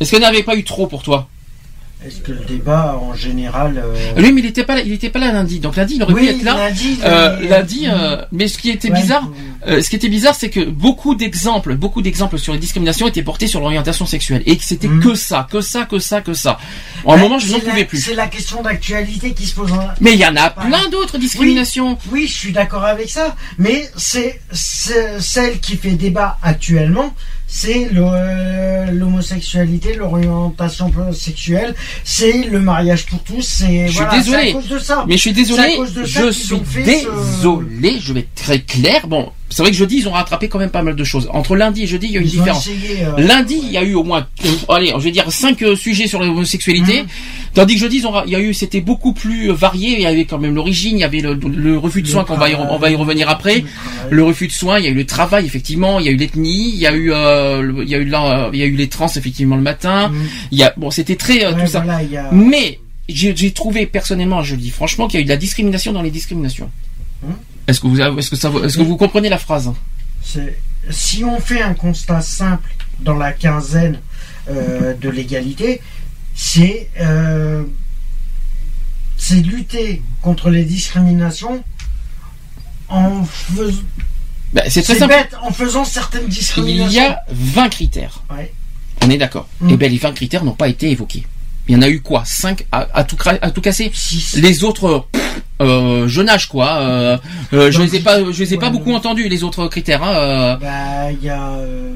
Est-ce 0.00 0.10
qu'il 0.10 0.18
n'y 0.18 0.24
avait 0.24 0.42
pas 0.42 0.56
eu 0.56 0.64
trop 0.64 0.86
pour 0.86 1.02
toi? 1.02 1.28
Est-ce 2.06 2.20
que 2.20 2.32
le 2.32 2.44
débat 2.46 2.98
en 3.00 3.14
général 3.14 3.82
euh, 3.82 4.20
Lui, 4.20 4.32
mais 4.32 4.40
il 4.42 4.46
était 4.46 4.64
pas 4.64 4.74
là, 4.76 4.82
il 4.84 4.92
était 4.92 5.08
pas 5.10 5.18
là 5.20 5.32
lundi. 5.32 5.58
Donc 5.60 5.76
lundi, 5.76 5.94
il 5.96 6.02
aurait 6.02 6.12
Oui, 6.12 6.22
pu 6.22 6.28
être 6.28 6.42
là. 6.42 6.54
lundi, 6.56 6.98
Euh, 7.04 7.36
mais- 7.40 7.48
lundi, 7.48 7.86
euh, 7.88 8.16
mais 8.32 8.48
ce 8.48 8.58
qui 8.58 8.70
était 8.70 8.90
Ouais. 8.90 9.00
bizarre, 9.00 9.30
euh, 9.66 9.82
ce 9.82 9.88
qui 9.90 9.96
était 9.96 10.08
bizarre, 10.08 10.34
c'est 10.34 10.50
que 10.50 10.60
beaucoup 10.64 11.14
d'exemples, 11.14 11.74
beaucoup 11.76 12.02
d'exemples 12.02 12.38
sur 12.38 12.52
les 12.52 12.58
discriminations 12.58 13.08
étaient 13.08 13.22
portés 13.22 13.46
sur 13.46 13.60
l'orientation 13.60 14.06
sexuelle 14.06 14.42
et 14.46 14.56
que 14.56 14.64
c'était 14.64 14.88
que 14.88 15.14
ça, 15.14 15.46
que 15.50 15.60
ça, 15.60 15.84
que 15.84 15.98
ça, 15.98 16.20
que 16.20 16.34
ça. 16.34 16.58
En 17.04 17.12
un 17.12 17.16
Ouais, 17.16 17.22
moment, 17.22 17.38
je 17.38 17.50
n'en 17.52 17.60
pouvais 17.60 17.84
plus. 17.84 17.98
C'est 18.04 18.14
la 18.14 18.26
question 18.26 18.62
d'actualité 18.62 19.32
qui 19.32 19.46
se 19.46 19.54
pose. 19.54 19.72
en- 19.72 19.88
Mais 20.00 20.12
il 20.14 20.18
y 20.18 20.26
en 20.26 20.36
a 20.36 20.50
plein 20.50 20.88
d'autres 20.90 21.18
discriminations. 21.18 21.98
Oui, 22.10 22.22
oui, 22.22 22.26
je 22.28 22.34
suis 22.34 22.52
d'accord 22.52 22.84
avec 22.84 23.08
ça. 23.10 23.36
Mais 23.58 23.90
c'est 23.96 24.40
celle 24.52 25.60
qui 25.60 25.76
fait 25.76 25.92
débat 25.92 26.38
actuellement, 26.42 27.14
c'est 27.46 27.88
euh, 27.94 28.90
l'homosexualité, 28.90 29.94
l'orientation 29.94 30.90
sexuelle, 31.12 31.74
c'est 32.02 32.44
le 32.44 32.60
mariage 32.60 33.06
pour 33.06 33.22
tous. 33.22 33.42
C'est 33.42 33.86
Je 33.86 33.92
suis 33.92 33.98
voilà, 34.02 34.18
désolé. 34.18 34.50
à 34.50 34.52
cause 34.52 34.68
de 34.68 34.78
ça. 34.78 35.04
Mais 35.06 35.14
je 35.16 35.20
suis 35.20 35.32
désolé. 35.32 35.78
Je 36.04 36.30
suis 36.30 36.58
désolé. 36.84 37.98
Je 38.00 38.12
vais 38.12 38.20
être 38.20 38.34
très 38.34 38.60
clair. 38.60 39.06
Bon, 39.06 39.32
c'est 39.54 39.62
vrai 39.62 39.70
que 39.70 39.76
jeudi, 39.76 39.98
ils 39.98 40.08
ont 40.08 40.12
rattrapé 40.12 40.48
quand 40.48 40.58
même 40.58 40.70
pas 40.70 40.82
mal 40.82 40.96
de 40.96 41.04
choses. 41.04 41.28
Entre 41.32 41.54
lundi 41.54 41.84
et 41.84 41.86
jeudi, 41.86 42.06
il 42.08 42.12
y 42.12 42.16
a 42.16 42.20
eu 42.20 42.22
une 42.22 42.28
Ils 42.28 42.32
différence. 42.32 42.66
essayé, 42.66 43.04
euh, 43.04 43.20
Lundi, 43.20 43.60
il 43.62 43.70
y 43.70 43.76
a 43.78 43.84
eu 43.84 43.94
au 43.94 44.02
moins, 44.02 44.26
euh, 44.44 44.48
allez, 44.68 44.88
je 44.98 44.98
vais 45.04 45.12
dire 45.12 45.30
cinq 45.30 45.62
euh, 45.62 45.76
sujets 45.76 46.08
sur 46.08 46.18
l'homosexualité. 46.20 47.02
Mhm. 47.02 47.08
Tandis 47.54 47.74
que 47.74 47.80
jeudi, 47.80 47.98
ils 47.98 48.06
ont 48.06 48.10
ra- 48.10 48.24
il 48.26 48.32
y 48.32 48.36
a 48.36 48.40
eu, 48.40 48.52
c'était 48.52 48.80
beaucoup 48.80 49.12
plus 49.12 49.50
varié. 49.52 49.92
Il 49.92 50.00
y 50.00 50.06
avait 50.06 50.24
quand 50.24 50.38
même 50.38 50.56
l'origine, 50.56 50.96
il 50.96 51.00
y 51.00 51.04
avait 51.04 51.20
le, 51.20 51.34
le 51.34 51.78
refus 51.78 52.02
de 52.02 52.08
soins 52.08 52.24
qu'on 52.24 52.36
va 52.36 52.50
y, 52.50 52.56
on 52.56 52.78
va 52.78 52.90
y 52.90 52.96
revenir 52.96 53.28
après. 53.28 53.64
Le 54.10 54.24
refus 54.24 54.48
de 54.48 54.52
soins, 54.52 54.80
il 54.80 54.84
y 54.86 54.88
a 54.88 54.90
eu 54.90 54.94
le 54.94 55.06
travail 55.06 55.46
effectivement, 55.46 56.00
il 56.00 56.06
y 56.06 56.08
a 56.08 56.12
eu 56.12 56.16
l'ethnie, 56.16 56.70
il 56.70 56.80
y 56.80 56.86
a 56.88 56.92
eu, 56.92 57.06
le- 57.10 57.82
il 57.84 57.88
y 57.88 57.94
a 57.94 57.98
eu, 57.98 58.04
la- 58.06 58.50
il 58.52 58.58
y 58.58 58.62
a 58.62 58.66
eu 58.66 58.74
les 58.74 58.88
trans 58.88 59.06
effectivement 59.14 59.54
le 59.56 59.62
matin. 59.62 60.10
Il 60.50 60.58
y 60.58 60.64
a, 60.64 60.74
bon, 60.76 60.90
c'était 60.90 61.14
très. 61.16 61.46
Ouais, 61.46 61.52
tout 61.62 61.70
ça. 61.70 61.80
voilà, 61.80 61.98
a- 61.98 62.32
Mais 62.32 62.80
j'ai 63.08 63.52
trouvé 63.52 63.86
personnellement, 63.86 64.42
je 64.42 64.56
le 64.56 64.60
dis 64.60 64.70
franchement, 64.70 65.06
qu'il 65.06 65.18
y 65.18 65.20
a 65.20 65.22
eu 65.22 65.24
de 65.24 65.28
la 65.30 65.36
discrimination 65.36 65.92
dans 65.92 66.02
les 66.02 66.10
discriminations. 66.10 66.70
Hum. 67.24 67.34
Est-ce 67.66 67.80
que 67.80 67.86
vous, 67.86 68.00
avez- 68.00 68.18
est-ce 68.18 68.30
que 68.30 68.36
ça, 68.36 68.50
est-ce 68.64 68.76
que 68.76 68.82
vous 68.82 68.96
comprenez 68.96 69.28
la 69.28 69.38
phrase 69.38 69.72
C'est- 70.22 70.58
si 70.90 71.24
on 71.24 71.40
fait 71.40 71.62
un 71.62 71.74
constat 71.74 72.20
simple 72.20 72.68
dans 73.00 73.16
la 73.16 73.32
quinzaine 73.32 74.00
euh, 74.50 74.92
de 74.94 75.08
l'égalité, 75.08 75.80
c'est 76.34 76.90
euh, 77.00 77.62
c'est 79.16 79.36
lutter 79.40 80.02
contre 80.20 80.50
les 80.50 80.64
discriminations 80.64 81.64
en 82.88 83.24
faisant. 83.24 83.82
Bah, 84.52 84.62
c'est 84.68 84.82
très 84.82 84.96
simple. 84.96 85.14
bête, 85.14 85.34
en 85.42 85.50
faisant 85.52 85.84
certaines 85.84 86.26
discriminations. 86.28 86.90
Il 86.90 86.94
y 86.94 87.00
a 87.00 87.24
20 87.30 87.68
critères. 87.70 88.22
Ouais. 88.30 88.52
On 89.02 89.10
est 89.10 89.16
d'accord. 89.18 89.48
Mm. 89.60 89.70
Et 89.70 89.76
bien, 89.76 89.88
les 89.88 89.98
20 89.98 90.12
critères 90.12 90.44
n'ont 90.44 90.52
pas 90.52 90.68
été 90.68 90.90
évoqués. 90.90 91.24
Il 91.66 91.74
y 91.74 91.78
en 91.78 91.82
a 91.82 91.88
eu 91.88 92.02
quoi? 92.02 92.24
5 92.26 92.66
à, 92.70 92.86
à 92.92 93.04
tout, 93.04 93.16
à 93.24 93.50
tout 93.50 93.60
casser? 93.62 93.90
Les 94.36 94.64
autres, 94.64 95.06
pff, 95.10 95.42
euh, 95.60 96.08
jeune 96.08 96.28
âge 96.28 96.48
quoi. 96.48 96.72
Euh, 96.78 97.16
euh, 97.52 97.70
je 97.70 97.80
les 97.82 97.96
ai 97.96 98.00
pas, 98.00 98.18
je 98.30 98.38
les 98.42 98.54
ai 98.54 98.58
pas 98.58 98.70
beaucoup 98.70 98.92
entendus 98.92 99.28
les 99.28 99.44
autres 99.44 99.66
critères. 99.68 100.02
Hein, 100.02 100.14
euh. 100.14 100.56
Bah, 100.56 101.12
il 101.12 101.24
y 101.24 101.28
a. 101.30 101.40
euh, 101.42 101.90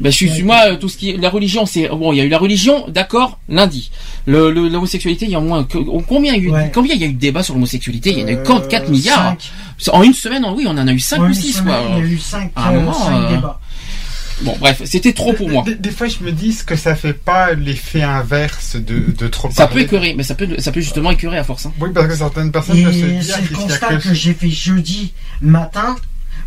Ben, 0.00 0.10
je 0.12 0.16
suis 0.16 0.42
moi 0.44 0.58
euh, 0.68 0.76
tout 0.76 0.88
ce 0.88 0.96
qui 0.96 1.12
la 1.16 1.28
religion 1.28 1.66
c'est 1.66 1.88
bon 1.88 2.12
il 2.12 2.18
y 2.18 2.20
a 2.20 2.24
eu 2.24 2.28
la 2.28 2.38
religion 2.38 2.84
d'accord 2.88 3.40
lundi 3.48 3.90
le 4.26 4.50
l'homosexualité 4.52 5.24
il 5.24 5.32
y 5.32 5.34
a 5.34 5.38
au 5.40 5.42
moins 5.42 5.64
que- 5.64 5.78
combien 6.06 6.34
il 6.34 6.44
y 6.44 6.54
a 6.54 6.66
eu 6.66 6.70
combien 6.72 6.94
il 6.94 7.00
y 7.00 7.04
a 7.04 7.08
eu 7.08 7.14
de 7.14 7.18
débats 7.18 7.42
sur 7.42 7.54
l'homosexualité? 7.54 8.10
Il 8.10 8.18
y 8.20 8.22
en 8.24 8.28
a 8.28 8.32
eu 8.32 8.42
44 8.44 8.90
milliards 8.90 9.34
en 9.92 10.02
une 10.04 10.14
semaine 10.14 10.44
oui 10.56 10.66
on 10.68 10.78
en 10.78 10.86
a 10.86 10.92
eu 10.92 11.00
5 11.00 11.18
en 11.18 11.22
ou 11.24 11.26
une 11.26 11.34
6 11.34 11.52
semaine, 11.52 11.74
quoi 11.74 11.96
Il 11.96 11.98
y 11.98 12.02
a 12.02 12.12
eu 12.12 12.18
5 12.18 12.52
À 12.54 12.68
un 12.68 12.72
moment, 12.74 13.28
débats. 13.28 13.60
Bon 14.42 14.56
bref 14.58 14.82
c'était 14.84 15.12
trop 15.12 15.32
pour 15.32 15.48
moi 15.48 15.62
Des, 15.64 15.74
des 15.74 15.90
fois, 15.90 16.06
je 16.08 16.22
me 16.22 16.32
dis 16.32 16.56
que 16.66 16.76
ça 16.76 16.94
fait 16.94 17.12
pas 17.12 17.54
l'effet 17.54 18.02
inverse 18.02 18.76
de, 18.76 19.12
de 19.12 19.28
trop 19.28 19.50
ça 19.50 19.66
peut 19.66 19.80
écœurer 19.80 20.14
mais 20.14 20.22
ça 20.22 20.34
peut 20.34 20.48
ça 20.58 20.72
peut 20.72 20.80
justement 20.80 21.10
écœurer 21.10 21.38
à 21.38 21.44
force 21.44 21.66
hein. 21.66 21.72
Oui, 21.80 21.90
parce 21.94 22.06
que 22.08 22.16
certaines 22.16 22.52
personnes 22.52 22.82
peuvent 22.82 22.92
se 22.92 22.98
Et 22.98 23.18
dire 23.18 23.22
c'est 23.36 23.50
le 23.50 23.56
constat 23.56 23.96
que 23.96 24.08
que 24.08 24.14
j'ai 24.14 24.34
fait 24.34 24.50
jeudi 24.50 25.12
matin. 25.40 25.96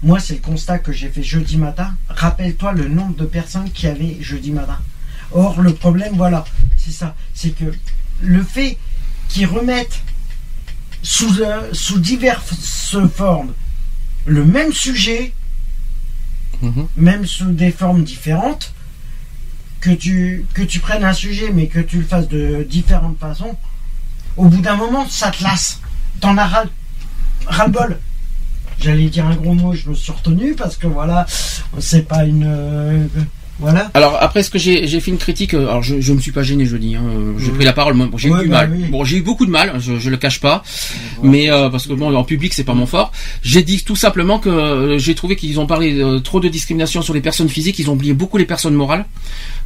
Moi, 0.04 0.20
c'est 0.20 0.34
le 0.34 0.40
constat 0.40 0.80
que 0.80 0.92
j'ai 0.92 1.10
fait 1.10 1.22
jeudi 1.22 1.58
matin. 1.58 1.94
Rappelle-toi 2.10 2.74
le 2.74 2.88
nombre 2.88 3.16
de 3.16 3.26
personnes 3.26 3.70
qui 3.72 3.88
avaient 3.88 4.18
jeudi 4.20 4.52
matin. 4.52 4.80
Or, 5.32 5.62
le 5.62 5.74
problème, 5.74 6.14
voilà, 6.16 6.44
c'est 6.78 6.92
ça. 6.92 7.16
C'est 7.34 7.52
que 7.56 7.66
le 8.22 8.44
fait 8.44 8.78
qu'ils 9.30 9.46
remettent 9.46 10.02
sous, 11.04 11.42
euh, 11.42 11.70
sous 11.72 12.00
diverses 12.00 12.98
formes 13.16 13.54
le 14.26 14.44
même 14.46 14.72
sujet, 14.74 15.34
Mhm. 16.62 16.88
même 16.98 17.26
sous 17.26 17.52
des 17.52 17.72
formes 17.72 18.04
différentes, 18.04 18.74
que 19.80 19.90
tu, 19.92 20.46
prennes 20.82 21.04
un 21.04 21.14
sujet 21.14 21.52
mais 21.52 21.68
que 21.68 21.80
tu 21.80 21.98
le 21.98 22.04
fasses 22.04 22.28
de 22.28 22.66
différentes 22.70 23.18
façons, 23.20 23.58
au 24.38 24.46
bout 24.46 24.62
d'un 24.62 24.76
moment, 24.76 25.08
ça 25.10 25.32
te 25.32 25.44
lasse. 25.44 25.80
T'en 26.20 26.38
as 26.38 26.46
ras, 26.46 26.66
ras 27.48 27.66
le 27.66 27.72
bol. 27.72 28.00
J'allais 28.80 29.10
dire 29.10 29.26
un 29.26 29.36
gros 29.36 29.54
mot, 29.54 29.74
je 29.74 29.90
me 29.90 29.96
suis 29.96 30.12
retenu 30.12 30.54
parce 30.56 30.78
que 30.78 30.88
voilà, 30.88 31.26
c'est 31.80 32.08
pas 32.08 32.26
une. 32.26 32.46
euh, 32.48 33.08
voilà. 33.62 33.90
Alors 33.94 34.18
après 34.20 34.44
ce 34.44 34.50
que 34.50 34.60
j'ai 34.60 35.00
fait 35.00 35.12
une 35.12 35.18
critique 35.18 35.54
euh, 35.54 35.68
alors 35.70 35.84
je 35.84 36.02
je 36.02 36.12
me 36.14 36.20
suis 36.20 36.32
pas 36.32 36.44
gêné 36.44 36.66
jeudi 36.66 36.96
hein, 36.96 37.02
euh, 37.08 37.34
j'ai 37.40 37.52
pris 37.52 37.64
la 37.66 37.74
parole 37.74 37.94
moi, 37.94 38.10
j'ai 38.18 38.30
Ouais, 38.30 38.40
eu 38.42 38.44
du 38.44 38.50
bah 38.50 38.62
mal 38.68 38.72
oui. 38.76 38.86
bon 38.90 39.04
j'ai 39.06 39.18
eu 39.18 39.22
beaucoup 39.22 39.46
de 39.46 39.52
mal 39.52 39.74
je 39.80 39.98
je 40.00 40.10
le 40.10 40.18
cache 40.18 40.40
pas 40.42 40.64
mais 41.24 41.50
euh, 41.52 41.70
parce 41.70 41.88
que 41.88 41.94
bon 41.94 42.14
en 42.16 42.24
public 42.24 42.54
c'est 42.54 42.64
pas 42.64 42.74
mon 42.74 42.86
fort 42.86 43.12
j'ai 43.44 43.62
dit 43.64 43.84
tout 43.84 43.96
simplement 43.96 44.40
que 44.40 44.50
euh, 44.50 44.98
j'ai 44.98 45.16
trouvé 45.16 45.36
qu'ils 45.36 45.60
ont 45.60 45.68
parlé 45.68 46.00
euh, 46.02 46.20
trop 46.20 46.40
de 46.40 46.50
discrimination 46.50 47.02
sur 47.02 47.14
les 47.14 47.22
personnes 47.22 47.50
physiques 47.50 47.78
ils 47.80 47.90
ont 47.90 47.94
oublié 47.94 48.14
beaucoup 48.14 48.38
les 48.38 48.46
personnes 48.46 48.74
morales 48.74 49.06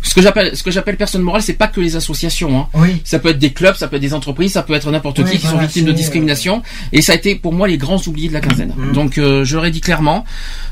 ce 0.02 0.14
que 0.14 0.22
j'appelle 0.22 0.56
ce 0.56 0.62
que 0.64 0.72
j'appelle 0.72 0.98
personnes 0.98 1.22
morales 1.24 1.42
c'est 1.42 1.54
pas 1.54 1.68
que 1.68 1.82
les 1.82 1.96
associations 1.96 2.60
hein. 2.60 2.68
Oui. 2.74 3.02
ça 3.04 3.20
peut 3.20 3.30
être 3.30 3.40
des 3.40 3.52
clubs 3.54 3.76
ça 3.76 3.88
peut 3.88 3.96
être 3.96 4.02
des 4.02 4.14
entreprises 4.14 4.52
ça 4.54 4.64
peut 4.64 4.74
être 4.74 4.92
n'importe 4.92 5.20
Oui, 5.20 5.32
qui 5.32 5.38
qui 5.40 5.48
sont 5.48 5.58
victimes 5.58 5.86
de 5.86 5.92
discrimination 5.92 6.62
et 6.92 7.02
ça 7.02 7.14
a 7.14 7.16
été 7.16 7.36
pour 7.36 7.54
moi 7.54 7.68
les 7.68 7.78
grands 7.78 8.02
oubliés 8.08 8.28
de 8.30 8.34
la 8.34 8.42
quinzaine 8.42 8.74
Mhm. 8.76 8.94
donc 8.94 9.18
euh, 9.18 9.44
je 9.46 9.56
l'aurais 9.56 9.72
dit 9.72 9.80
clairement 9.82 10.26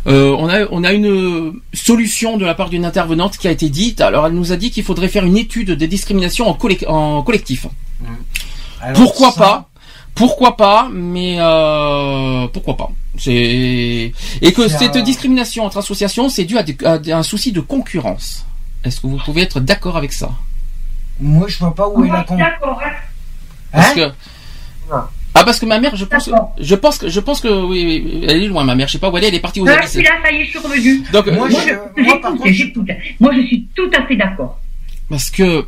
euh, 0.08 0.35
on 0.38 0.50
a 0.50 0.66
on 0.72 0.84
a 0.84 0.92
une 0.93 1.53
solution 1.74 2.38
de 2.38 2.45
la 2.45 2.53
part 2.56 2.69
d'une 2.69 2.85
intervenante 3.14 3.38
qui 3.38 3.48
a 3.48 3.51
été 3.51 3.69
dite 3.69 4.01
alors 4.01 4.25
elle 4.27 4.33
nous 4.33 4.51
a 4.51 4.56
dit 4.58 4.72
qu'il 4.72 4.83
faudrait 4.83 5.08
faire 5.08 5.25
une 5.25 5.38
étude 5.38 5.72
des 5.72 5.88
discriminations 5.88 6.48
en, 6.50 6.58
en 6.88 7.22
collectif 7.24 7.67
Alors, 8.82 9.01
pourquoi 9.01 9.32
ça- 9.32 9.40
pas 9.40 9.69
Pourquoi 10.16 10.58
pas 10.58 10.90
Mais 10.92 11.35
euh, 11.40 12.48
pourquoi 12.53 12.75
pas 12.77 12.90
C'est 13.17 14.11
et 14.42 14.53
que 14.53 14.67
cette 14.67 14.95
un- 14.95 15.01
discrimination 15.01 15.66
entre 15.66 15.77
associations, 15.77 16.30
c'est 16.30 16.43
dû 16.45 16.58
à, 16.58 16.64
des- 16.64 16.77
à 17.11 17.17
un 17.17 17.24
souci 17.24 17.51
de 17.51 17.61
concurrence. 17.61 18.45
Est-ce 18.83 19.00
que 19.01 19.08
vous 19.08 19.17
pouvez 19.25 19.42
être 19.42 19.59
d'accord 19.59 19.95
avec 19.98 20.11
ça? 20.14 20.30
Moi, 21.19 21.48
je 21.48 21.58
vois 21.59 21.74
pas 21.74 21.88
où 21.88 22.03
est 22.03 22.09
la 22.09 22.24
con. 22.24 22.35
D'accord, 22.38 22.80
hein. 22.83 22.92
Parce 23.72 23.93
que 23.93 24.11
ah 25.35 25.43
parce 25.45 25.59
que 25.59 25.65
ma 25.65 25.79
mère, 25.79 25.95
je 25.95 26.05
pense, 26.05 26.29
je 26.59 26.75
pense 26.75 26.97
que 26.99 27.09
je 27.09 27.19
pense 27.19 27.41
que 27.41 27.47
oui, 27.47 27.83
oui, 28.05 28.25
elle 28.27 28.43
est 28.43 28.47
loin 28.47 28.63
ma 28.63 28.75
mère. 28.75 28.87
Je 28.87 28.93
sais 28.93 28.99
pas 28.99 29.09
où 29.09 29.17
elle 29.17 29.23
est. 29.23 29.27
Elle 29.29 29.35
est 29.35 29.39
partie 29.39 29.61
aux 29.61 29.67
Ah, 29.67 29.85
suis 29.87 30.03
là, 30.03 30.11
ça 30.23 30.31
y 30.31 30.41
est, 30.41 30.45
je 30.45 30.49
suis 30.51 30.59
revenu. 30.59 31.01
Donc 31.11 31.25
Moi, 31.27 31.49
moi, 31.49 31.49
je-. 31.49 32.01
Moi, 33.19 33.33
suis 33.47 33.67
tout 33.75 33.89
à 33.97 34.05
fait 34.05 34.15
d'accord. 34.15 34.59
parce 35.09 35.29
que 35.31 35.65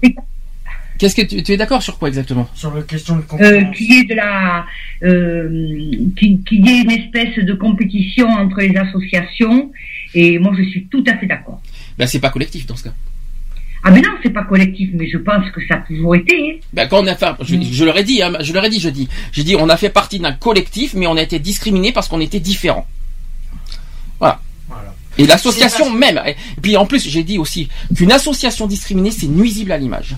qu'est-ce 0.99 1.15
que 1.15 1.23
tu, 1.23 1.41
tu 1.43 1.51
es 1.51 1.57
d'accord 1.57 1.81
sur 1.81 1.97
quoi 1.97 2.07
exactement? 2.09 2.47
Sur 2.53 2.73
la 2.75 2.83
question 2.83 3.15
de 3.15 3.21
Euh, 3.21 3.23
concurrence. 3.27 3.75
qu'il 3.75 3.91
y 3.93 3.99
ait 3.99 4.03
de 4.05 4.13
la, 4.15 4.65
euh, 5.03 5.49
qu'il 6.17 6.65
y 6.65 6.69
ait 6.69 6.81
une 6.83 6.91
espèce 6.91 7.35
de 7.43 7.53
compétition 7.53 8.27
entre 8.29 8.59
les 8.61 8.75
associations, 8.77 9.71
et 10.13 10.37
moi, 10.39 10.53
je 10.57 10.63
suis 10.63 10.85
tout 10.85 11.03
à 11.07 11.17
fait 11.17 11.25
d'accord. 11.25 11.61
Ben 11.97 12.07
c'est 12.07 12.19
pas 12.19 12.29
collectif 12.29 12.65
dans 12.65 12.75
ce 12.75 12.83
cas. 12.83 12.93
Ah, 13.87 13.91
mais 13.91 14.01
non, 14.01 14.09
c'est 14.23 14.31
pas 14.31 14.43
collectif, 14.43 14.89
mais 14.93 15.07
je 15.07 15.17
pense 15.19 15.49
que 15.51 15.61
ça 15.67 15.75
a 15.75 15.77
toujours 15.77 16.15
été. 16.15 16.33
hein. 16.35 16.59
Ben, 16.73 16.87
quand 16.87 17.03
on 17.03 17.07
a 17.07 17.15
fait, 17.15 17.27
je, 17.41 17.55
je 17.71 17.85
leur 17.85 17.95
ai 17.97 18.03
dit, 18.03 18.21
hein, 18.23 18.33
je 18.41 18.51
leur 18.51 18.65
ai 18.65 18.69
dit, 18.69 18.79
je 18.79 18.89
dis, 18.89 19.07
j'ai 19.31 19.43
dit, 19.43 19.55
on 19.55 19.69
a 19.69 19.77
fait 19.77 19.89
partie 19.91 20.19
d'un 20.19 20.31
collectif, 20.33 20.95
mais 20.95 21.05
on 21.05 21.15
a 21.15 21.21
été 21.21 21.37
discriminé 21.37 21.91
parce 21.91 22.07
qu'on 22.07 22.19
était 22.19 22.39
différents. 22.39 22.87
Voilà. 24.19 24.41
Et 25.17 25.25
l'association 25.27 25.89
même. 25.91 26.19
Et 26.25 26.35
puis 26.61 26.75
en 26.75 26.85
plus, 26.85 27.07
j'ai 27.07 27.23
dit 27.23 27.37
aussi 27.37 27.69
qu'une 27.95 28.11
association 28.11 28.67
discriminée, 28.67 29.11
c'est 29.11 29.27
nuisible 29.27 29.71
à 29.71 29.77
l'image 29.77 30.15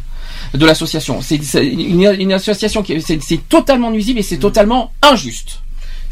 de 0.53 0.65
l'association. 0.65 1.21
C'est 1.21 1.35
une, 1.61 2.15
une 2.19 2.33
association 2.33 2.81
qui, 2.81 2.99
c'est 3.01 3.21
c'est 3.21 3.47
totalement 3.49 3.91
nuisible 3.91 4.19
et 4.19 4.23
c'est 4.23 4.37
totalement 4.37 4.91
injuste 5.01 5.59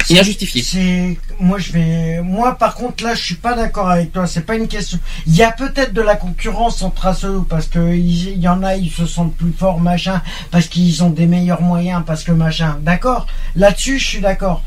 et 0.08 0.18
injustifié. 0.20 0.62
C'est 0.62 1.18
moi 1.40 1.58
je 1.58 1.72
vais 1.72 2.20
moi 2.22 2.56
par 2.56 2.74
contre 2.74 3.02
là 3.04 3.14
je 3.14 3.22
suis 3.22 3.34
pas 3.34 3.54
d'accord 3.54 3.90
avec 3.90 4.12
toi. 4.12 4.26
C'est 4.26 4.42
pas 4.46 4.54
une 4.56 4.68
question. 4.68 4.98
Il 5.26 5.34
y 5.34 5.42
a 5.42 5.50
peut-être 5.52 5.92
de 5.92 6.00
la 6.02 6.16
concurrence 6.16 6.82
entre 6.82 7.06
assos 7.06 7.42
parce 7.48 7.66
que 7.66 7.94
il 7.94 8.38
y 8.38 8.48
en 8.48 8.62
a 8.62 8.76
ils 8.76 8.90
se 8.90 9.06
sentent 9.06 9.34
plus 9.34 9.52
forts 9.52 9.80
machin 9.80 10.22
parce 10.50 10.66
qu'ils 10.68 11.02
ont 11.02 11.10
des 11.10 11.26
meilleurs 11.26 11.62
moyens 11.62 12.02
parce 12.06 12.22
que 12.24 12.32
machin. 12.32 12.78
D'accord. 12.82 13.26
Là-dessus 13.56 13.98
je 13.98 14.06
suis 14.06 14.20
d'accord. 14.20 14.62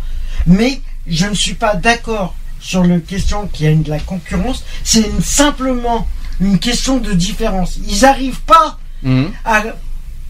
Mais 0.48 0.82
je 1.08 1.26
ne 1.26 1.34
suis 1.34 1.54
pas 1.56 1.76
d'accord 1.76 2.36
sur 2.60 2.84
le 2.84 3.00
question 3.00 3.48
qu'il 3.48 3.66
y 3.66 3.70
a 3.70 3.76
de 3.76 3.90
la 3.90 4.00
concurrence. 4.00 4.64
C'est 4.84 5.02
une- 5.02 5.22
simplement 5.22 6.06
une 6.42 6.60
question 6.60 6.98
de 6.98 7.14
différence. 7.14 7.78
Ils 7.88 8.06
arrivent 8.06 8.42
pas 8.42 8.78
Mhm. 9.04 9.32
à 9.46 9.64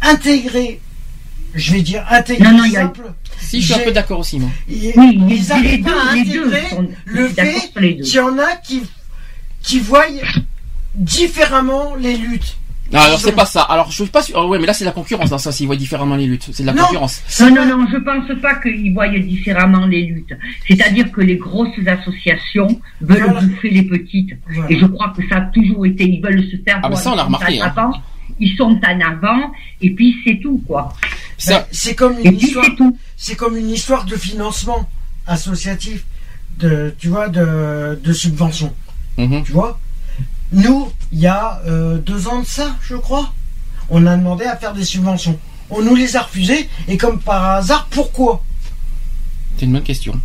intégrer 0.03 0.79
je 1.55 1.71
vais 1.73 1.81
dire 1.81 2.05
intégrer 2.11 2.43
Non, 2.51 2.59
non, 2.59 2.63
il 2.65 2.73
y 2.73 2.77
a- 2.77 2.81
simple 2.81 3.11
Si, 3.39 3.61
je 3.61 3.65
suis 3.73 3.81
un 3.81 3.85
peu 3.85 3.91
d'accord 3.91 4.19
aussi, 4.19 4.37
moi. 4.39 4.49
ils, 4.69 4.91
Oui, 4.95 5.17
ils 5.17 5.25
les- 5.27 5.51
arrivent 5.51 5.71
les 5.71 5.77
pas 5.79 5.89
deux, 5.89 5.97
à 6.09 6.15
les 6.15 6.23
deux 6.25 6.45
intégrer 6.47 6.69
sont- 6.69 6.87
le 7.05 7.27
fait 7.29 7.69
qu'il 7.73 8.13
y 8.13 8.19
en 8.19 8.37
a 8.37 8.55
qui, 8.63 8.81
qui 9.63 9.79
voient 9.79 10.05
différemment 10.95 11.95
les 11.95 12.17
luttes. 12.17 12.57
Non, 12.91 12.99
alors 13.01 13.19
c'est 13.19 13.33
pas 13.33 13.45
ça. 13.45 13.61
Alors 13.61 13.91
je 13.91 14.01
suis 14.01 14.11
pas 14.11 14.23
sûr. 14.23 14.35
oh, 14.39 14.47
ouais, 14.47 14.57
mais 14.57 14.65
là 14.65 14.73
c'est 14.73 14.83
la 14.83 14.91
concurrence. 14.91 15.31
Hein, 15.31 15.37
ça, 15.37 15.51
s'ils 15.51 15.67
voient 15.67 15.75
différemment 15.75 16.15
les 16.15 16.25
luttes, 16.25 16.49
c'est 16.51 16.63
de 16.63 16.67
la 16.67 16.73
Non. 16.73 16.85
concurrence. 16.85 17.21
Non, 17.39 17.51
non, 17.53 17.65
non, 17.65 17.87
je 17.91 17.97
pense 17.97 18.41
pas 18.41 18.55
qu'ils 18.55 18.91
voient 18.93 19.07
différemment 19.09 19.85
les 19.85 20.01
luttes. 20.07 20.33
C'est-à-dire 20.67 21.11
que 21.11 21.21
les 21.21 21.37
grosses 21.37 21.69
associations 21.85 22.81
veulent 22.99 23.23
Voilà. 23.25 23.41
bouffer 23.41 23.69
les 23.69 23.83
petites. 23.83 24.31
Voilà. 24.51 24.71
Et 24.71 24.79
je 24.79 24.85
crois 24.87 25.13
que 25.15 25.21
ça 25.29 25.35
a 25.37 25.41
toujours 25.41 25.85
été, 25.85 26.03
ils 26.05 26.19
veulent 26.19 26.43
se 26.49 26.57
faire 26.65 26.77
Ah, 26.81 26.89
mais 26.89 26.89
voir, 26.89 27.01
ça, 27.03 27.11
on 27.11 27.15
l'a 27.15 27.23
remarqué, 27.25 27.61
hein. 27.61 27.91
Ils 28.39 28.55
sont 28.57 28.79
en 28.83 29.01
avant, 29.01 29.51
et 29.81 29.91
puis 29.91 30.15
c'est 30.25 30.39
tout, 30.41 30.61
quoi. 30.67 30.93
Ça- 31.37 31.67
c'est 31.71 31.95
comme 31.95 32.17
une 32.23 32.35
histoire. 32.37 32.65
c'est 33.17 33.35
comme 33.35 33.55
une 33.57 33.69
histoire 33.69 34.05
de 34.05 34.15
financement 34.15 34.89
associatif, 35.27 36.05
de 36.59 36.93
tu 36.99 37.07
vois, 37.09 37.29
de, 37.29 37.99
de 38.03 38.13
subvention. 38.13 38.73
Mhm. 39.17 39.43
Tu 39.43 39.51
vois? 39.51 39.79
Nous, 40.51 40.91
il 41.11 41.19
y 41.19 41.27
a 41.27 41.61
euh, 41.67 41.97
deux 41.99 42.27
ans 42.27 42.39
de 42.41 42.45
ça, 42.45 42.75
je 42.81 42.95
crois, 42.95 43.33
on 43.89 44.05
a 44.05 44.15
demandé 44.17 44.45
à 44.45 44.55
faire 44.55 44.73
des 44.73 44.83
subventions. 44.83 45.37
On 45.69 45.81
nous 45.83 45.95
les 45.95 46.15
a 46.15 46.21
refusées, 46.23 46.67
et 46.87 46.97
comme 46.97 47.19
par 47.19 47.43
hasard, 47.57 47.87
pourquoi? 47.91 48.43
C'est 49.57 49.65
une 49.65 49.73
bonne 49.73 49.83
question. 49.83 50.19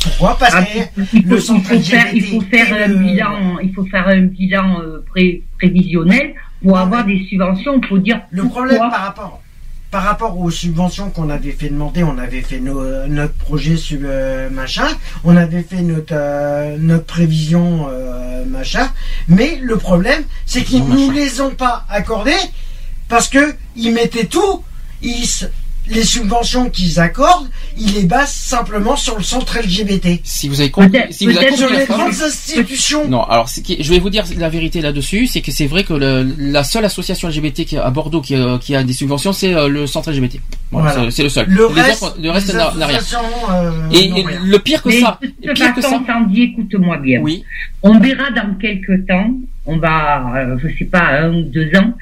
Pourquoi? 0.00 0.38
Parce 0.38 0.54
Ah, 0.54 0.62
que 0.62 0.78
il, 1.12 1.22
faut, 1.22 1.28
le 1.28 1.36
il 1.36 1.42
centre 1.42 1.68
faut 1.68 1.80
faire, 1.80 2.14
il 2.14 2.24
faut 2.24 2.40
faire 2.40 2.72
un 2.88 2.94
bilan, 2.94 3.58
il 3.62 3.74
faut 3.74 3.84
faire 3.86 4.08
un 4.08 4.22
bilan 4.22 4.80
euh, 4.80 5.04
pré- 5.10 5.42
prévisionnel 5.58 6.34
pour 6.62 6.76
avoir 6.78 7.04
des 7.04 7.24
subventions. 7.28 7.78
Il 7.82 7.86
faut 7.88 7.98
dire 7.98 8.20
Le 8.30 8.42
pourquoi. 8.42 8.62
problème 8.64 8.90
par 8.90 9.00
rapport, 9.02 9.42
par 9.90 10.02
rapport 10.02 10.38
aux 10.38 10.50
subventions 10.50 11.10
qu'on 11.10 11.30
avait 11.30 11.52
fait 11.52 11.68
demander, 11.70 12.02
on 12.02 12.18
avait 12.18 12.42
fait 12.42 12.60
nos- 12.60 13.06
notre 13.06 13.32
projet 13.34 13.76
sur 13.76 14.00
euh, 14.02 14.50
machin, 14.50 14.88
on 15.24 15.36
avait 15.36 15.62
fait 15.62 15.80
notre, 15.82 16.12
euh, 16.14 16.76
notre 16.78 17.06
prévision 17.06 17.86
euh, 17.90 18.44
machin, 18.44 18.90
mais 19.28 19.58
le 19.62 19.76
problème 19.76 20.22
c'est 20.46 20.62
qu'ils 20.62 20.82
Prévision 20.84 21.06
nous 21.12 21.12
machin. 21.18 21.24
les 21.24 21.40
ont 21.40 21.54
pas 21.54 21.84
accordés 21.88 22.32
parce 23.08 23.28
que 23.28 23.54
ils 23.76 23.92
mettaient 23.94 24.26
tout, 24.26 24.62
ils, 25.00 25.24
les 25.90 26.04
subventions 26.04 26.70
qu'ils 26.70 27.00
accordent, 27.00 27.48
ils 27.78 27.92
les 27.94 28.04
basent 28.04 28.32
simplement 28.32 28.96
sur 28.96 29.16
le 29.16 29.22
centre 29.22 29.58
LGBT. 29.58 30.20
Si 30.24 30.48
vous 30.48 30.60
avez 30.60 30.70
compris, 30.70 30.98
si 31.10 31.26
vous 31.26 31.36
avez 31.36 31.46
compris 31.46 31.58
sur 31.58 31.70
la 31.70 31.78
les 31.80 31.86
grandes 31.86 32.08
institutions. 32.22 33.08
Non, 33.08 33.22
alors 33.24 33.48
je 33.48 33.90
vais 33.90 33.98
vous 33.98 34.10
dire 34.10 34.24
la 34.36 34.48
vérité 34.48 34.80
là-dessus, 34.80 35.26
c'est 35.26 35.40
que 35.40 35.50
c'est 35.52 35.66
vrai 35.66 35.84
que 35.84 35.94
le- 35.94 36.34
la 36.38 36.64
seule 36.64 36.84
association 36.84 37.28
LGBT 37.28 37.64
qui, 37.64 37.76
à 37.76 37.90
Bordeaux 37.90 38.20
qui, 38.20 38.34
a- 38.34 38.58
qui 38.58 38.74
a 38.74 38.82
des 38.84 38.92
subventions, 38.92 39.32
c'est 39.32 39.54
euh, 39.54 39.68
le 39.68 39.86
centre 39.86 40.10
LGBT. 40.10 40.40
Voilà, 40.70 40.92
Voilà. 40.94 41.10
c'est- 41.10 41.22
le 41.22 41.28
seul. 41.28 41.46
Le 41.48 41.68
Les 41.74 41.80
reste, 41.82 42.02
autres- 42.02 42.16
le 42.20 42.30
reste 42.30 42.54
n'a 42.54 42.86
rien. 42.86 42.98
euh, 43.50 43.70
Et, 43.92 44.08
n'ont 44.08 44.16
et 44.16 44.22
rien. 44.26 44.40
le 44.42 44.58
pire 44.58 44.82
que 44.82 44.88
Mais 44.88 45.00
ça, 45.00 45.18
pire 45.54 45.74
que 45.74 45.80
ça. 45.82 46.00
Écoute-moi 46.36 46.98
bien. 46.98 47.20
Oui. 47.20 47.44
On 47.82 47.98
verra 47.98 48.30
dans 48.30 48.54
quelques 48.60 49.06
temps, 49.06 49.30
on 49.70 49.76
va, 49.76 50.34
euh, 50.36 50.58
je 50.62 50.68
sais 50.78 50.86
pas, 50.86 51.20
un 51.20 51.34
ou 51.34 51.42
deux 51.42 51.70
ans, 51.76 51.92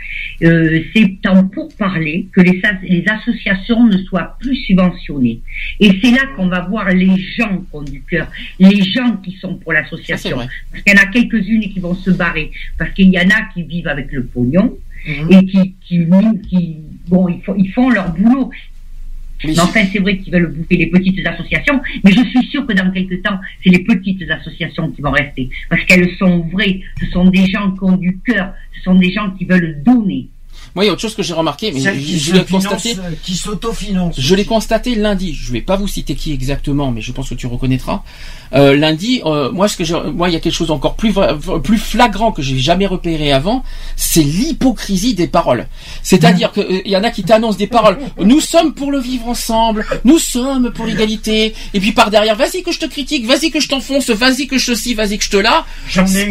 euh, 0.44 0.80
c'est 0.94 1.20
temps 1.20 1.44
pour 1.48 1.68
parler 1.76 2.28
que 2.32 2.40
les, 2.40 2.60
as- 2.64 2.80
les 2.82 3.04
associations 3.08 3.82
ne 3.84 3.98
soient 3.98 4.36
plus 4.40 4.54
subventionnées. 4.66 5.40
Et 5.80 5.90
c'est 6.00 6.12
là 6.12 6.24
qu'on 6.36 6.46
va 6.46 6.60
voir 6.60 6.88
les 6.90 7.16
gens 7.36 7.58
qui 7.58 7.66
ont 7.72 7.82
du 7.82 8.00
cœur, 8.02 8.28
les 8.60 8.82
gens 8.84 9.16
qui 9.16 9.32
sont 9.40 9.56
pour 9.56 9.72
l'association. 9.72 10.36
Parce 10.70 10.82
qu'il 10.84 10.94
y 10.94 10.98
en 10.98 11.02
a 11.02 11.06
quelques-unes 11.06 11.68
qui 11.72 11.80
vont 11.80 11.94
se 11.94 12.10
barrer, 12.10 12.52
parce 12.78 12.92
qu'il 12.92 13.08
y 13.12 13.18
en 13.18 13.28
a 13.30 13.40
qui 13.52 13.64
vivent 13.64 13.88
avec 13.88 14.12
le 14.12 14.24
pognon 14.24 14.76
Mhm. 15.08 15.30
et 15.32 15.46
qui, 15.46 15.74
qui, 15.86 16.06
qui- 16.48 16.76
bon, 17.08 17.28
ils 17.28 17.40
font, 17.42 17.54
ils 17.56 17.70
font 17.72 17.90
leur 17.90 18.12
boulot. 18.12 18.50
Mais 19.44 19.58
enfin, 19.60 19.84
c'est 19.92 19.98
vrai 19.98 20.18
qu'ils 20.18 20.32
veulent 20.32 20.52
bouffer 20.52 20.76
les 20.76 20.86
petites 20.86 21.26
associations, 21.26 21.80
mais 22.04 22.12
je 22.12 22.24
suis 22.24 22.46
sûr 22.48 22.66
que 22.66 22.72
dans 22.72 22.90
quelques 22.90 23.22
temps, 23.22 23.38
c'est 23.62 23.70
les 23.70 23.84
petites 23.84 24.22
associations 24.30 24.90
qui 24.90 25.02
vont 25.02 25.10
rester. 25.10 25.48
Parce 25.68 25.84
qu'elles 25.84 26.14
sont 26.16 26.40
vraies, 26.52 26.80
ce 27.00 27.06
sont 27.06 27.28
des 27.28 27.46
gens 27.46 27.70
qui 27.72 27.82
ont 27.82 27.96
du 27.96 28.18
cœur, 28.18 28.54
ce 28.74 28.82
sont 28.82 28.94
des 28.94 29.10
gens 29.10 29.30
qui 29.30 29.44
veulent 29.44 29.82
donner. 29.82 30.28
Moi, 30.76 30.84
il 30.84 30.88
y 30.88 30.90
a 30.90 30.92
autre 30.92 31.00
chose 31.00 31.14
que 31.14 31.22
j'ai 31.22 31.32
remarqué, 31.32 31.72
mais 31.72 31.80
je, 31.80 32.34
l'ai 32.34 32.44
constaté. 32.44 32.96
euh, 32.98 33.10
qui 33.24 33.34
s'autofinancent. 33.34 34.20
Je 34.20 34.34
l'ai 34.34 34.44
constaté 34.44 34.94
lundi. 34.94 35.32
Je 35.34 35.50
vais 35.50 35.62
pas 35.62 35.76
vous 35.76 35.88
citer 35.88 36.14
qui 36.14 36.32
exactement, 36.34 36.90
mais 36.92 37.00
je 37.00 37.12
pense 37.12 37.30
que 37.30 37.34
tu 37.34 37.46
reconnaîtras. 37.46 38.02
Euh, 38.54 38.76
lundi, 38.76 39.22
euh, 39.24 39.50
moi, 39.50 39.68
ce 39.68 39.76
que 39.78 39.84
j'ai- 39.84 39.94
moi, 40.14 40.28
il 40.28 40.34
y 40.34 40.36
a 40.36 40.40
quelque 40.40 40.52
chose 40.52 40.70
encore 40.70 40.94
plus 40.94 41.14
plus 41.64 41.78
flagrant 41.78 42.30
que 42.30 42.42
j'ai 42.42 42.58
jamais 42.58 42.86
repéré 42.86 43.32
avant, 43.32 43.64
c'est 43.96 44.22
l'hypocrisie 44.22 45.14
des 45.14 45.26
paroles. 45.28 45.66
C'est-à-dire 46.02 46.52
que 46.52 46.60
euh, 46.60 46.82
y 46.84 46.94
en 46.94 47.04
a 47.04 47.10
qui 47.10 47.24
t'annoncent 47.24 47.56
des 47.56 47.66
paroles. 47.66 47.98
Nous 48.20 48.40
sommes 48.40 48.74
pour 48.74 48.92
le 48.92 48.98
vivre 49.00 49.28
ensemble. 49.28 49.86
Nous 50.04 50.18
sommes 50.18 50.70
pour 50.72 50.84
l'égalité. 50.84 51.54
Et 51.72 51.80
puis 51.80 51.92
par 51.92 52.10
derrière, 52.10 52.36
vas-y 52.36 52.62
que 52.62 52.70
je 52.70 52.78
te 52.80 52.86
critique, 52.86 53.26
vas-y 53.26 53.50
que 53.50 53.60
je 53.60 53.68
t'enfonce, 53.68 54.10
vas-y 54.10 54.46
que 54.46 54.58
je 54.58 54.72
te 54.72 54.76
ci, 54.76 54.92
vas-y 54.92 55.16
que 55.16 55.24
je 55.24 55.30
te 55.30 55.36
là. 55.38 55.64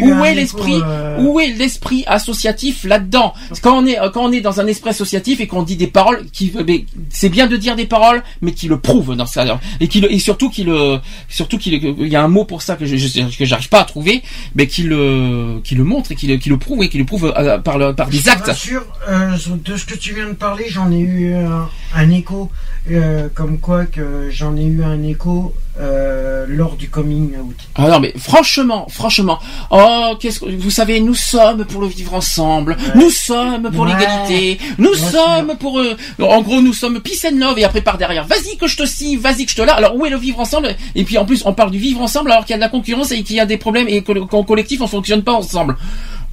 Où 0.00 0.24
est 0.24 0.34
l'esprit 0.34 0.80
euh, 0.84 1.18
Où 1.20 1.40
est 1.40 1.48
l'esprit 1.48 2.04
associatif 2.06 2.84
là-dedans? 2.84 3.34
Quand 3.60 3.82
on 3.82 3.86
est 3.86 3.98
euh, 3.98 4.10
quand 4.10 4.24
on 4.24 4.32
est 4.32 4.35
dans 4.40 4.60
un 4.60 4.66
esprit 4.66 4.90
associatif 4.90 5.40
et 5.40 5.46
qu'on 5.46 5.62
dit 5.62 5.76
des 5.76 5.86
paroles 5.86 6.26
qui 6.32 6.52
mais 6.66 6.84
c'est 7.10 7.28
bien 7.28 7.46
de 7.46 7.56
dire 7.56 7.76
des 7.76 7.86
paroles 7.86 8.22
mais 8.40 8.52
qui 8.52 8.68
le 8.68 8.78
prouvent 8.78 9.14
dans 9.16 9.26
ça 9.26 9.44
et 9.80 9.88
qui 9.88 10.00
le, 10.00 10.12
et 10.12 10.18
surtout 10.18 10.50
qui 10.50 10.64
le 10.64 10.98
surtout 11.28 11.58
qu'il 11.58 11.74
il 11.74 12.08
y 12.08 12.16
a 12.16 12.22
un 12.22 12.28
mot 12.28 12.44
pour 12.44 12.62
ça 12.62 12.76
que 12.76 12.86
je, 12.86 12.96
je- 12.96 13.36
que 13.38 13.44
j'arrive 13.44 13.68
pas 13.68 13.80
à 13.80 13.84
trouver 13.84 14.22
mais 14.54 14.66
qui 14.66 14.82
le 14.82 15.60
qui 15.64 15.74
le 15.74 15.84
montre 15.84 16.12
et 16.12 16.14
qui 16.14 16.26
le 16.26 16.36
qui 16.36 16.48
le 16.48 16.58
prouve 16.58 16.82
et 16.82 16.88
qui 16.88 16.98
le 16.98 17.04
prouve 17.04 17.32
euh, 17.36 17.58
par 17.58 17.78
le, 17.78 17.94
par 17.94 18.10
Je 18.10 18.16
des 18.18 18.22
te 18.24 18.30
actes. 18.30 18.46
rassure, 18.46 18.84
euh, 19.08 19.36
de 19.64 19.76
ce 19.76 19.84
que 19.84 19.94
tu 19.94 20.14
viens 20.14 20.28
de 20.28 20.34
parler, 20.34 20.64
j'en 20.68 20.90
ai 20.92 20.98
eu 20.98 21.34
un, 21.34 21.68
un 21.94 22.10
écho, 22.10 22.50
euh, 22.90 23.28
comme 23.34 23.58
quoi 23.58 23.86
que 23.86 24.28
j'en 24.30 24.56
ai 24.56 24.64
eu 24.64 24.82
un 24.82 25.02
écho 25.02 25.54
euh, 25.80 26.46
lors 26.48 26.76
du 26.76 26.88
coming 26.88 27.36
out. 27.36 27.54
Ah 27.74 27.88
non 27.88 28.00
mais 28.00 28.14
franchement, 28.16 28.86
franchement, 28.88 29.38
oh 29.70 30.14
qu'est-ce 30.18 30.40
que 30.40 30.46
vous 30.56 30.70
savez, 30.70 31.00
nous 31.00 31.14
sommes 31.14 31.64
pour 31.64 31.80
le 31.82 31.86
vivre 31.88 32.14
ensemble, 32.14 32.76
nous 32.94 33.10
sommes 33.10 33.70
pour 33.72 33.84
Ouais. 33.84 33.92
l'égalité, 33.92 34.58
nous 34.78 34.92
Bien 34.94 35.10
sommes 35.10 35.56
pour 35.58 35.78
euh, 35.80 35.96
en 36.20 36.40
gros 36.42 36.60
nous 36.60 36.72
sommes 36.72 37.00
peace 37.00 37.26
and 37.30 37.36
love 37.38 37.58
et 37.58 37.64
après 37.64 37.80
par 37.82 37.98
derrière, 37.98 38.24
vas-y 38.26 38.56
que 38.56 38.66
je 38.66 38.76
te 38.76 38.86
scie, 38.86 39.16
vas-y 39.16 39.44
que 39.44 39.50
je 39.50 39.56
te 39.56 39.62
là. 39.62 39.74
Alors 39.74 39.96
où 39.96 40.06
est 40.06 40.10
le 40.10 40.16
vivre 40.18 40.40
ensemble? 40.40 40.74
Et 40.94 41.04
puis 41.04 41.18
en 41.18 41.24
plus 41.26 41.42
on 41.44 41.52
parle 41.52 41.70
du 41.70 41.78
vivre 41.78 42.00
ensemble 42.00 42.30
alors 42.32 42.44
qu'il 42.44 42.52
y 42.52 42.54
a 42.54 42.58
de 42.58 42.62
la 42.62 42.68
concurrence 42.70 43.10
et 43.12 43.22
qu'il 43.22 43.36
y 43.36 43.40
a 43.40 43.46
des 43.46 43.56
problèmes 43.58 43.88
et 43.88 44.02
que- 44.02 44.12
qu'en 44.24 44.44
collectif 44.44 44.80
on 44.80 44.86
fonctionne 44.86 45.22
pas 45.22 45.32
ensemble. 45.32 45.76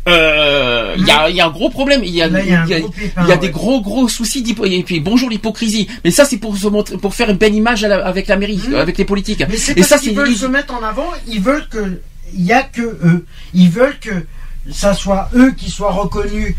Euh, 0.08 0.96
il 0.98 1.06
y 1.08 1.12
a, 1.12 1.30
il 1.30 1.36
y 1.38 1.40
a 1.42 1.46
un 1.48 1.50
gros 1.52 1.70
problème, 1.70 2.02
il 2.04 2.14
y 2.14 2.22
a, 2.22 2.28
Là, 2.28 2.42
il 2.42 2.50
y 2.50 2.54
a 2.54 2.62
un 2.62 2.66
il 2.66 2.70
y 2.72 2.74
a- 2.74 2.80
gros 2.82 2.90
pépin, 2.90 3.24
il 3.24 3.30
y 3.30 3.32
a 3.32 3.38
des 3.38 3.50
gros 3.50 3.80
gros 3.82 4.10
soucis 4.10 4.44
et 4.66 4.84
puis 4.84 5.00
bonjour 5.00 5.30
l'hypocrisie. 5.30 5.88
Mais 6.04 6.12
ça 6.12 6.26
c'est 6.26 6.38
pour 6.38 6.58
se 6.58 6.68
montrer, 6.68 6.98
pour 6.98 7.16
faire 7.16 7.30
une 7.30 7.38
belle 7.38 7.56
image 7.56 7.84
la- 7.84 8.06
avec 8.06 8.28
la 8.28 8.36
mairie, 8.36 8.60
avec 8.76 8.98
les 8.98 9.06
politiques. 9.06 9.44
Mais 9.50 9.56
c'est 9.56 9.72
Et 9.72 9.76
parce 9.76 9.88
ça 9.88 9.98
qu'ils 10.00 10.10
c'est 10.10 10.16
veulent 10.16 10.36
se 10.36 10.46
mettre 10.46 10.74
en 10.74 10.84
avant, 10.84 11.10
ils 11.28 11.40
veulent 11.42 11.68
que 11.70 12.02
il 12.34 12.44
y 12.44 12.52
a 12.52 12.64
que 12.64 12.82
eux, 12.82 13.26
ils 13.54 13.70
veulent 13.70 13.98
que 14.00 14.26
ça 14.72 14.94
soit 14.94 15.30
eux 15.36 15.52
qui 15.52 15.70
soient 15.70 15.92
reconnus 15.94 16.56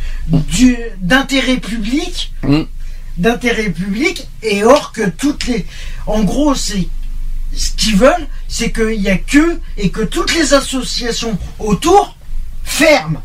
d'intérêt 1.01 1.57
public, 1.59 2.33
Mm. 2.43 2.63
d'intérêt 3.19 3.71
public, 3.71 4.27
et 4.43 4.65
or 4.65 4.93
que 4.93 5.09
toutes 5.11 5.47
les, 5.47 5.67
en 6.07 6.23
gros 6.25 6.55
c'est 6.55 6.89
ce 7.55 7.73
qu'ils 7.77 7.97
veulent, 7.97 8.27
c'est 8.49 8.73
qu'il 8.73 9.01
y 9.03 9.09
a 9.11 9.17
que 9.19 9.61
et 9.77 9.91
que 9.91 10.03
toutes 10.03 10.35
les 10.35 10.55
associations 10.55 11.37
autour 11.59 12.17
ferment. 12.65 13.21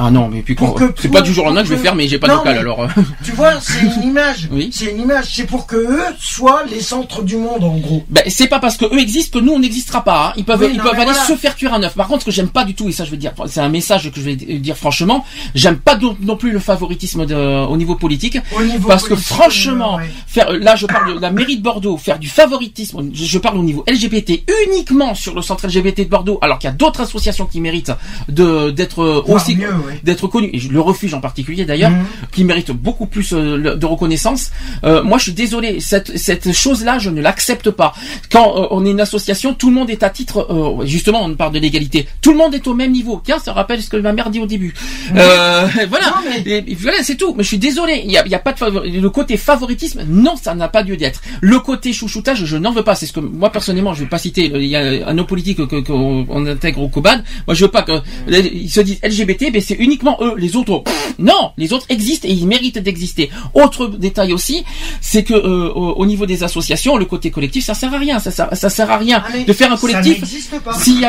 Ah 0.00 0.10
non, 0.12 0.28
mais 0.28 0.42
puis 0.42 0.54
Pour 0.54 0.74
quoi, 0.74 0.88
que 0.88 1.02
c'est 1.02 1.08
pas 1.10 1.22
du 1.22 1.32
jour 1.32 1.42
au 1.44 1.46
lendemain 1.48 1.62
que 1.62 1.68
je 1.68 1.74
vais 1.74 1.80
faire, 1.82 1.94
mais 1.96 2.06
j'ai 2.06 2.18
pas 2.18 2.28
de 2.28 2.32
local 2.34 2.56
alors. 2.58 2.82
euh. 2.84 2.88
Tu 3.24 3.32
vois, 3.32 3.60
c'est 3.60 3.80
une 3.80 4.02
image. 4.10 4.48
Oui. 4.52 4.70
C'est 4.72 4.86
une 4.92 5.00
image. 5.00 5.26
C'est 5.34 5.44
pour 5.46 5.66
que 5.66 5.74
eux 5.76 6.02
soient 6.20 6.62
les 6.70 6.80
centres 6.80 7.22
du 7.22 7.36
monde, 7.36 7.64
en 7.64 7.76
gros. 7.78 8.04
Ben, 8.08 8.22
c'est 8.28 8.46
pas 8.46 8.60
parce 8.60 8.76
que 8.76 8.84
eux 8.84 8.98
existent 9.00 9.38
que 9.40 9.44
nous 9.44 9.52
on 9.52 9.58
n'existera 9.58 10.04
pas. 10.04 10.28
hein. 10.28 10.32
Ils 10.36 10.44
peuvent, 10.44 10.60
Oui, 10.60 10.68
ils 10.72 10.76
non, 10.78 10.84
peuvent 10.84 10.94
aller 10.94 11.04
voilà. 11.06 11.24
se 11.26 11.34
faire 11.34 11.56
cuire 11.56 11.74
un 11.74 11.82
œuf. 11.82 11.94
Par 11.94 12.06
contre, 12.06 12.20
ce 12.20 12.26
que 12.26 12.30
j'aime 12.30 12.48
pas 12.48 12.64
du 12.64 12.74
tout, 12.74 12.88
et 12.88 12.92
ça 12.92 13.04
je 13.04 13.10
vais 13.10 13.16
dire, 13.16 13.32
c'est 13.46 13.60
un 13.60 13.68
message 13.68 14.10
que 14.12 14.20
je 14.20 14.24
vais 14.24 14.36
dire 14.36 14.76
franchement, 14.76 15.24
j'aime 15.56 15.76
pas 15.78 15.98
non 16.22 16.36
plus 16.36 16.52
le 16.52 16.60
favoritisme 16.60 17.26
de, 17.26 17.34
au 17.66 17.76
niveau 17.76 17.96
politique, 17.96 18.38
Au 18.56 18.62
niveau 18.62 18.86
parce 18.88 19.08
que 19.08 19.16
franchement, 19.16 19.96
ouais. 19.96 20.08
faire, 20.28 20.52
là 20.52 20.76
je 20.76 20.86
parle 20.86 21.16
de 21.16 21.20
la 21.20 21.30
mairie 21.30 21.56
de 21.56 21.62
Bordeaux, 21.62 21.96
faire 21.96 22.18
du 22.20 22.28
favoritisme, 22.28 23.10
je, 23.12 23.24
je 23.24 23.38
parle 23.38 23.58
au 23.58 23.62
niveau 23.64 23.84
LGBT 23.88 24.44
uniquement 24.68 25.14
sur 25.14 25.34
le 25.34 25.42
centre 25.42 25.66
LGBT 25.66 26.00
de 26.00 26.04
Bordeaux, 26.04 26.38
alors 26.40 26.58
qu'il 26.58 26.68
y 26.68 26.72
a 26.72 26.76
d'autres 26.76 27.00
associations 27.00 27.46
qui 27.46 27.60
méritent 27.60 27.92
de 28.28 28.70
d'être 28.70 29.24
aussi 29.26 29.56
mieux, 29.56 29.72
ouais. 29.74 29.87
D'être 30.04 30.28
et 30.52 30.58
je- 30.58 30.68
le 30.68 30.80
refuge 30.80 31.14
en 31.14 31.20
particulier 31.20 31.64
d'ailleurs, 31.64 31.90
Mhm. 31.90 32.04
qui 32.32 32.44
mérite 32.44 32.70
beaucoup 32.70 33.06
plus 33.06 33.32
euh, 33.32 33.74
de 33.76 33.86
reconnaissance. 33.86 34.50
Euh, 34.84 35.02
moi, 35.02 35.16
je 35.18 35.24
suis 35.24 35.32
désolé, 35.32 35.80
cette, 35.80 36.16
cette 36.18 36.52
chose-là, 36.52 36.98
je 36.98 37.10
ne 37.10 37.20
l'accepte 37.20 37.70
pas. 37.70 37.94
Quand 38.30 38.56
euh, 38.62 38.66
on 38.70 38.84
est 38.84 38.90
une 38.90 39.00
association, 39.00 39.54
tout 39.54 39.68
le 39.70 39.74
monde 39.74 39.90
est 39.90 40.02
à 40.02 40.10
titre, 40.10 40.46
euh, 40.50 40.86
justement, 40.86 41.24
on 41.24 41.34
parle 41.34 41.52
de 41.54 41.58
l'égalité. 41.58 42.06
Tout 42.20 42.32
le 42.32 42.38
monde 42.38 42.54
est 42.54 42.66
au 42.66 42.74
même 42.74 42.92
niveau. 42.92 43.20
Tiens, 43.24 43.38
ça 43.38 43.52
rappelle 43.52 43.82
ce 43.82 43.88
que 43.88 43.96
ma 43.96 44.12
mère 44.12 44.30
dit 44.30 44.40
au 44.40 44.46
début. 44.46 44.74
Euh, 45.16 45.66
voilà, 45.88 46.14
et, 46.44 46.56
et 46.72 46.74
voilà, 46.74 47.02
c'est 47.02 47.16
tout. 47.16 47.34
Mais 47.36 47.42
je 47.42 47.48
suis 47.48 47.58
désolé, 47.58 48.02
il 48.04 48.10
y 48.12 48.18
a, 48.18 48.26
y 48.26 48.34
a 48.34 48.38
pas 48.38 48.52
de 48.52 48.58
favori- 48.58 49.00
le 49.00 49.10
côté 49.10 49.36
favoritisme. 49.36 50.02
Non, 50.08 50.36
ça 50.36 50.54
n'a 50.54 50.68
pas 50.68 50.82
lieu 50.82 50.96
d'être. 50.96 51.22
Le 51.40 51.58
côté 51.60 51.92
chouchoutage, 51.92 52.44
je 52.44 52.56
n'en 52.56 52.72
veux 52.72 52.82
pas. 52.84 52.94
C'est 52.94 53.06
ce 53.06 53.12
que 53.12 53.20
moi 53.20 53.50
personnellement, 53.50 53.94
je 53.94 54.02
vais 54.04 54.08
pas 54.08 54.18
citer. 54.18 54.50
Il 54.54 54.64
y 54.66 54.76
a 54.76 55.08
un 55.08 55.16
homme 55.18 55.26
politique 55.26 55.66
que- 55.66 55.80
qu'on 55.80 56.26
on 56.28 56.46
intègre 56.46 56.82
au 56.82 56.88
COBAD. 56.88 57.24
Moi, 57.46 57.54
je 57.54 57.64
veux 57.64 57.70
pas 57.70 57.82
que 57.82 57.92
ils 58.28 58.70
se 58.70 58.80
disent 58.80 58.98
LGBT, 59.02 59.50
mais 59.52 59.60
c'est 59.60 59.74
uniquement 59.78 60.16
eux. 60.20 60.34
Les 60.36 60.56
autres, 60.56 60.78
pff, 60.78 61.14
non, 61.18 61.52
les 61.56 61.72
autres 61.72 61.86
existent 61.88 62.28
et 62.28 62.32
ils 62.32 62.46
méritent 62.46 62.78
d'exister. 62.78 63.30
Autre 63.54 63.86
détail 63.88 64.32
aussi, 64.32 64.64
c'est 65.00 65.24
que 65.24 65.34
euh, 65.34 65.70
au, 65.72 65.92
au 65.94 66.06
niveau 66.06 66.26
des 66.26 66.42
associations, 66.42 66.96
le 66.96 67.04
côté 67.04 67.30
collectif, 67.30 67.64
ça 67.64 67.74
sert 67.74 67.92
à 67.94 67.98
rien. 67.98 68.18
Ça, 68.20 68.30
sert- 68.30 68.48
ça 68.56 68.70
sert 68.70 68.90
à 68.90 68.98
rien 68.98 69.22
Ah, 69.26 69.38
de 69.46 69.52
faire 69.52 69.72
un 69.72 69.76
ça 69.76 69.80
collectif. 69.80 70.20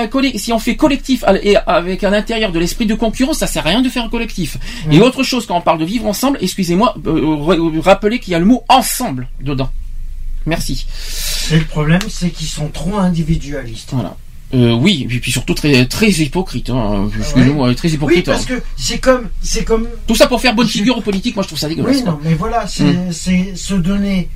colle- 0.10 0.32
si 0.40 0.54
on 0.54 0.60
fait 0.60 0.76
collectif 0.76 1.24
à- 1.26 1.36
et 1.44 1.56
avec 1.68 2.04
un 2.04 2.14
intérieur 2.14 2.52
de 2.52 2.60
l'esprit 2.60 2.86
de 2.86 2.96
concurrence, 2.96 3.40
ça 3.40 3.48
sert 3.48 3.66
à 3.66 3.70
rien 3.70 3.82
de 3.82 3.90
faire 3.90 4.04
un 4.04 4.10
collectif. 4.10 4.58
Et 4.92 5.00
autre 5.02 5.24
chose, 5.24 5.46
quand 5.46 5.58
on 5.58 5.62
parle 5.62 5.80
de 5.80 5.86
vivre 5.86 6.06
ensemble, 6.06 6.38
excusez-moi, 6.42 6.96
euh, 7.08 7.12
re- 7.12 7.80
rappelez 7.80 8.20
qu'il 8.20 8.32
y 8.32 8.36
a 8.36 8.40
le 8.40 8.46
mot 8.46 8.64
ensemble 8.70 9.28
dedans. 9.42 9.70
Merci. 10.46 10.86
Et 11.52 11.58
le 11.58 11.66
problème, 11.66 12.00
c'est 12.10 12.30
qu'ils 12.30 12.48
sont 12.48 12.70
trop 12.70 12.96
individualistes. 12.98 13.90
Voilà. 13.92 14.16
Euh, 14.54 14.74
oui, 14.74 15.08
et 15.10 15.20
puis 15.20 15.32
surtout 15.32 15.54
très 15.54 15.86
très 15.86 16.10
hypocrite. 16.10 16.70
Hein. 16.72 17.08
Excusez-moi, 17.20 17.74
très 17.76 17.90
Oui, 17.90 17.94
hypocrite. 17.96 18.26
parce 18.26 18.44
hein. 18.44 18.46
que 18.48 18.62
c'est 18.78 18.98
comme, 18.98 19.30
c'est 19.44 19.64
comme. 19.64 19.88
Tout 20.08 20.16
ça 20.16 20.26
pour 20.28 20.42
faire 20.42 20.56
bonne 20.56 20.68
figure 20.68 20.98
aux 20.98 21.02
politiques, 21.02 21.36
moi 21.36 21.44
je 21.44 21.50
trouve 21.50 21.60
ça 21.60 21.70
dégueulasse. 21.70 21.98
Oui, 21.98 22.04
non, 22.04 22.20
mais 22.24 22.34
voilà, 22.34 22.66
c'est 22.68 22.84
Mm. 22.84 23.12
c'est 23.12 23.56
se 23.56 23.76
donner 23.76 24.28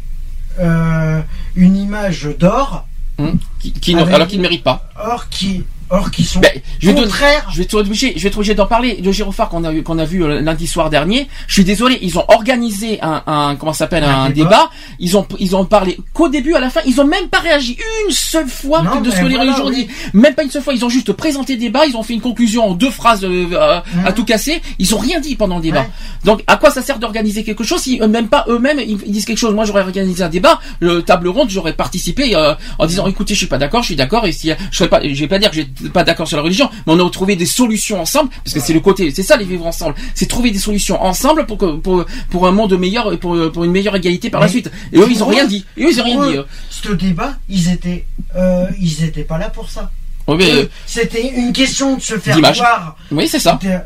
euh, 0.59 1.19
une 1.55 1.75
image 1.77 2.29
d'or. 2.39 2.85
Hum, 3.19 3.37
qui, 3.59 3.71
qui 3.71 3.93
ne- 3.95 4.01
Avec- 4.01 4.13
alors 4.15 4.27
qu'ils 4.27 4.37
ne 4.39 4.43
méritent 4.43 4.63
pas. 4.63 4.89
Or 5.03 5.29
qui, 5.29 5.63
or 5.89 6.11
qui 6.11 6.23
sont 6.23 6.39
Ben, 6.39 6.51
je 6.79 6.89
vais 6.89 6.95
contraires. 6.95 7.47
je 7.51 7.57
vais 7.57 7.63
être 7.63 7.73
obligé, 7.75 8.13
je 8.15 8.21
vais 8.23 8.29
être 8.29 8.37
obligé 8.37 8.53
d'en 8.55 8.65
parler. 8.67 8.99
Le 9.03 9.11
gyrophare 9.11 9.49
qu'on 9.49 9.63
a 9.63 9.73
qu'on 9.81 9.99
a 9.99 10.05
vu 10.05 10.23
euh, 10.23 10.41
lundi 10.41 10.67
soir 10.67 10.89
dernier. 10.89 11.27
Je 11.47 11.53
suis 11.53 11.63
désolé, 11.63 11.97
ils 12.01 12.17
ont 12.17 12.25
organisé 12.27 12.99
un, 13.01 13.23
un 13.27 13.55
comment 13.55 13.73
s'appelle, 13.73 14.03
un, 14.03 14.23
Un 14.25 14.29
débat. 14.29 14.49
débat. 14.49 14.69
Ils 14.99 15.17
ont, 15.17 15.27
ils 15.39 15.55
ont 15.55 15.65
parlé 15.65 15.97
qu'au 16.13 16.29
début, 16.29 16.53
à 16.55 16.59
la 16.59 16.69
fin, 16.69 16.81
ils 16.85 16.99
ont 16.99 17.05
même 17.07 17.27
pas 17.29 17.39
réagi 17.39 17.77
une 18.07 18.11
seule 18.13 18.47
fois 18.47 18.81
Non, 18.83 19.01
de 19.01 19.09
ce 19.11 19.17
que 19.17 19.25
les 19.25 19.37
ont 19.37 19.67
oui. 19.67 19.87
Même 20.13 20.33
pas 20.35 20.43
une 20.43 20.51
seule 20.51 20.61
fois. 20.61 20.73
Ils 20.73 20.83
ont 20.85 20.89
juste 20.89 21.11
présenté 21.13 21.53
le 21.55 21.59
débat. 21.59 21.85
Ils 21.85 21.95
ont 21.97 22.03
fait 22.03 22.13
une 22.13 22.21
conclusion 22.21 22.69
en 22.69 22.73
deux 22.73 22.91
phrases 22.91 23.23
euh, 23.23 23.47
euh, 23.51 23.79
à 23.79 24.09
Mhm. 24.09 24.13
tout 24.15 24.25
casser. 24.25 24.61
Ils 24.79 24.93
ont 24.95 24.97
rien 24.99 25.19
dit 25.19 25.35
pendant 25.35 25.57
le 25.57 25.61
débat. 25.63 25.81
Ouais. 25.81 25.89
Donc, 26.25 26.43
à 26.47 26.57
quoi 26.57 26.71
ça 26.71 26.81
sert 26.81 26.99
d'organiser 26.99 27.43
quelque 27.43 27.63
chose 27.63 27.81
si 27.81 27.99
même 27.99 28.27
pas 28.27 28.45
eux-mêmes 28.47 28.79
ils, 28.79 28.97
disent 29.11 29.25
quelque 29.25 29.37
chose? 29.37 29.53
Moi, 29.53 29.65
j'aurais 29.65 29.81
organisé 29.81 30.23
un 30.23 30.29
débat, 30.29 30.59
le 30.79 31.01
table 31.01 31.27
ronde, 31.27 31.49
j'aurais 31.49 31.73
participé 31.73 32.35
euh, 32.35 32.53
en 32.79 32.85
disant, 32.85 33.07
écoutez, 33.07 33.33
je 33.33 33.39
suis 33.39 33.47
pas 33.47 33.57
d'accord, 33.57 33.81
je 33.81 33.87
suis 33.87 33.95
d'accord, 33.95 34.25
et 34.25 34.31
si 34.31 34.51
je 34.71 34.77
serais 34.77 34.89
pas, 34.89 35.01
je 35.03 35.19
vais 35.19 35.27
pas 35.27 35.39
dire 35.39 35.49
que 35.49 35.55
j'ai 35.55 35.67
pas 35.93 36.03
d'accord 36.03 36.27
sur 36.27 36.37
la 36.37 36.43
religion, 36.43 36.69
mais 36.85 36.93
on 36.93 37.05
a 37.07 37.09
trouvé 37.09 37.35
des 37.35 37.45
solutions 37.45 37.99
ensemble, 38.01 38.29
parce 38.43 38.53
que 38.53 38.59
c'est 38.59 38.73
le 38.73 38.79
côté, 38.79 39.11
c'est 39.11 39.23
ça 39.23 39.37
les 39.37 39.45
vivre 39.45 39.65
ensemble, 39.65 39.95
c'est 40.13 40.27
trouver 40.27 40.51
des 40.51 40.59
solutions 40.59 41.01
ensemble 41.03 41.45
pour 41.45 41.57
que 41.57 41.75
pour 41.77 42.05
pour 42.29 42.47
un 42.47 42.51
monde 42.51 42.77
meilleur 42.77 43.11
et 43.13 43.17
pour 43.17 43.37
pour 43.51 43.63
une 43.63 43.71
meilleure 43.71 43.95
égalité 43.95 44.29
par 44.29 44.41
la 44.41 44.47
suite. 44.47 44.69
Et 44.91 44.97
eux, 44.99 45.07
ils 45.09 45.23
ont 45.23 45.27
rien 45.27 45.45
dit. 45.45 45.65
Et 45.77 45.83
eux, 45.83 45.89
ils 45.91 45.99
ont 46.01 46.03
rien 46.05 46.27
dit. 46.27 46.35
eux. 46.37 46.45
Ce 46.69 46.91
débat, 46.91 47.33
ils 47.49 47.69
étaient, 47.69 48.05
euh, 48.35 48.65
ils 48.79 49.03
étaient 49.03 49.23
pas 49.23 49.37
là 49.37 49.49
pour 49.49 49.69
ça. 49.69 49.91
Eux, 50.29 50.37
euh, 50.41 50.65
C'était 50.85 51.27
une 51.35 51.51
question 51.53 51.97
de 51.97 52.01
se 52.01 52.17
faire 52.17 52.37
voir. 52.39 52.95
Oui, 53.11 53.27
c'est 53.27 53.39
ça. 53.39 53.59
de- 53.61 53.79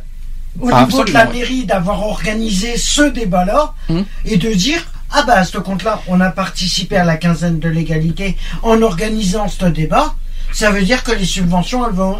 au 0.59 0.69
Ah, 0.71 0.85
niveau 0.85 1.03
de 1.03 1.11
la 1.11 1.25
mairie 1.25 1.65
d'avoir 1.65 2.03
organisé 2.05 2.77
ce 2.77 3.03
débat-là 3.03 3.73
Hum. 3.89 4.05
et 4.25 4.37
de 4.37 4.51
dire 4.53 4.83
ah 5.11 5.23
bah 5.25 5.35
à 5.35 5.43
ce 5.45 5.57
compte-là 5.59 6.01
on 6.07 6.19
a 6.19 6.31
participé 6.31 6.97
à 6.97 7.05
la 7.05 7.15
quinzaine 7.17 7.59
de 7.59 7.69
l'égalité 7.69 8.35
en 8.63 8.81
organisant 8.81 9.47
ce 9.47 9.65
débat 9.65 10.15
ça 10.53 10.71
veut 10.71 10.81
dire 10.83 11.03
que 11.03 11.11
les 11.11 11.25
subventions 11.25 11.85
elles 11.87 11.93
vont 11.95 12.17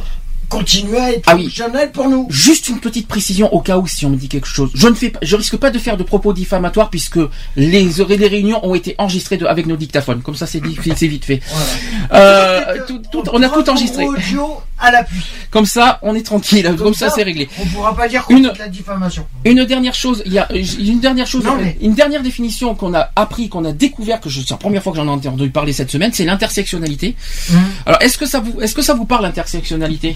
continuer 0.50 0.98
à 0.98 1.12
être 1.12 1.24
Ah 1.28 1.36
oui. 1.36 1.54
pour 1.92 2.08
nous 2.08 2.26
Juste 2.30 2.70
une 2.70 2.80
petite 2.80 3.06
précision 3.10 3.54
au 3.54 3.60
cas 3.60 3.78
où 3.78 3.86
si 3.86 4.06
on 4.06 4.10
me 4.12 4.16
dit 4.16 4.30
quelque 4.30 4.48
chose. 4.48 4.72
Je 4.74 4.88
ne 4.88 4.94
fais 4.94 5.10
pas, 5.10 5.20
je 5.22 5.36
risque 5.36 5.58
pas 5.58 5.72
de 5.72 5.78
faire 5.80 5.98
de 5.98 6.04
propos 6.04 6.32
diffamatoires 6.32 6.90
puisque 6.90 7.20
les, 7.58 7.84
les 7.84 8.28
réunions 8.28 8.66
ont 8.66 8.74
été 8.74 8.96
enregistrées 8.98 9.36
de- 9.36 9.46
avec 9.46 9.66
nos 9.66 9.76
dictaphones. 9.76 10.22
Comme 10.22 10.36
ça, 10.36 10.48
c'est 10.48 10.62
vite 10.64 11.26
fait. 11.26 11.42
Euh, 12.14 12.78
tout- 12.88 13.02
tout- 13.12 13.24
on 13.34 13.42
a 13.44 13.50
tout 13.50 13.70
enregistré. 13.70 14.06
audio 14.06 14.62
à 14.80 14.92
l'appui 14.92 15.20
Comme 15.52 15.66
ça, 15.66 16.00
on 16.02 16.14
est 16.16 16.26
tranquille. 16.26 16.74
Comme, 16.78 16.94
ça, 16.94 17.10
c'est 17.10 17.24
réglé. 17.24 17.48
on 17.60 17.66
pourra 17.66 17.96
pas 17.96 18.08
dire 18.08 18.24
qu'on 18.26 18.38
Une- 18.38 18.44
de 18.52 18.58
la 18.60 18.68
diffamation 18.68 19.26
Une 19.46 19.66
dernière 19.66 19.94
chose, 19.94 20.22
il 20.26 20.34
y 20.34 20.40
a 20.40 20.48
une 20.52 21.00
dernière 21.00 21.28
chose, 21.28 21.44
Non, 21.44 21.56
mais- 21.56 21.78
une 21.82 21.94
dernière 21.94 22.22
définition 22.22 22.76
qu'on 22.76 22.94
a 22.94 23.10
appris, 23.16 23.50
qu'on 23.50 23.66
a 23.66 23.72
découvert, 23.72 24.20
que 24.22 24.30
c'est 24.30 24.50
la 24.50 24.58
première 24.58 24.84
fois 24.84 24.92
que 24.92 24.98
j'en 24.98 25.08
ai 25.08 25.10
entendu 25.10 25.50
parler 25.50 25.74
cette 25.74 25.90
semaine, 25.92 26.12
c'est 26.14 26.26
l'intersectionnalité. 26.26 27.16
Hum. 27.52 27.58
Alors, 27.86 28.02
est-ce 28.02 28.18
que 28.18 28.26
ça 28.26 28.40
vous, 28.40 28.60
est-ce 28.62 28.76
que 28.76 28.82
ça 28.82 28.94
vous 28.94 29.06
parle 29.06 29.24
l'intersectionnalité? 29.24 30.16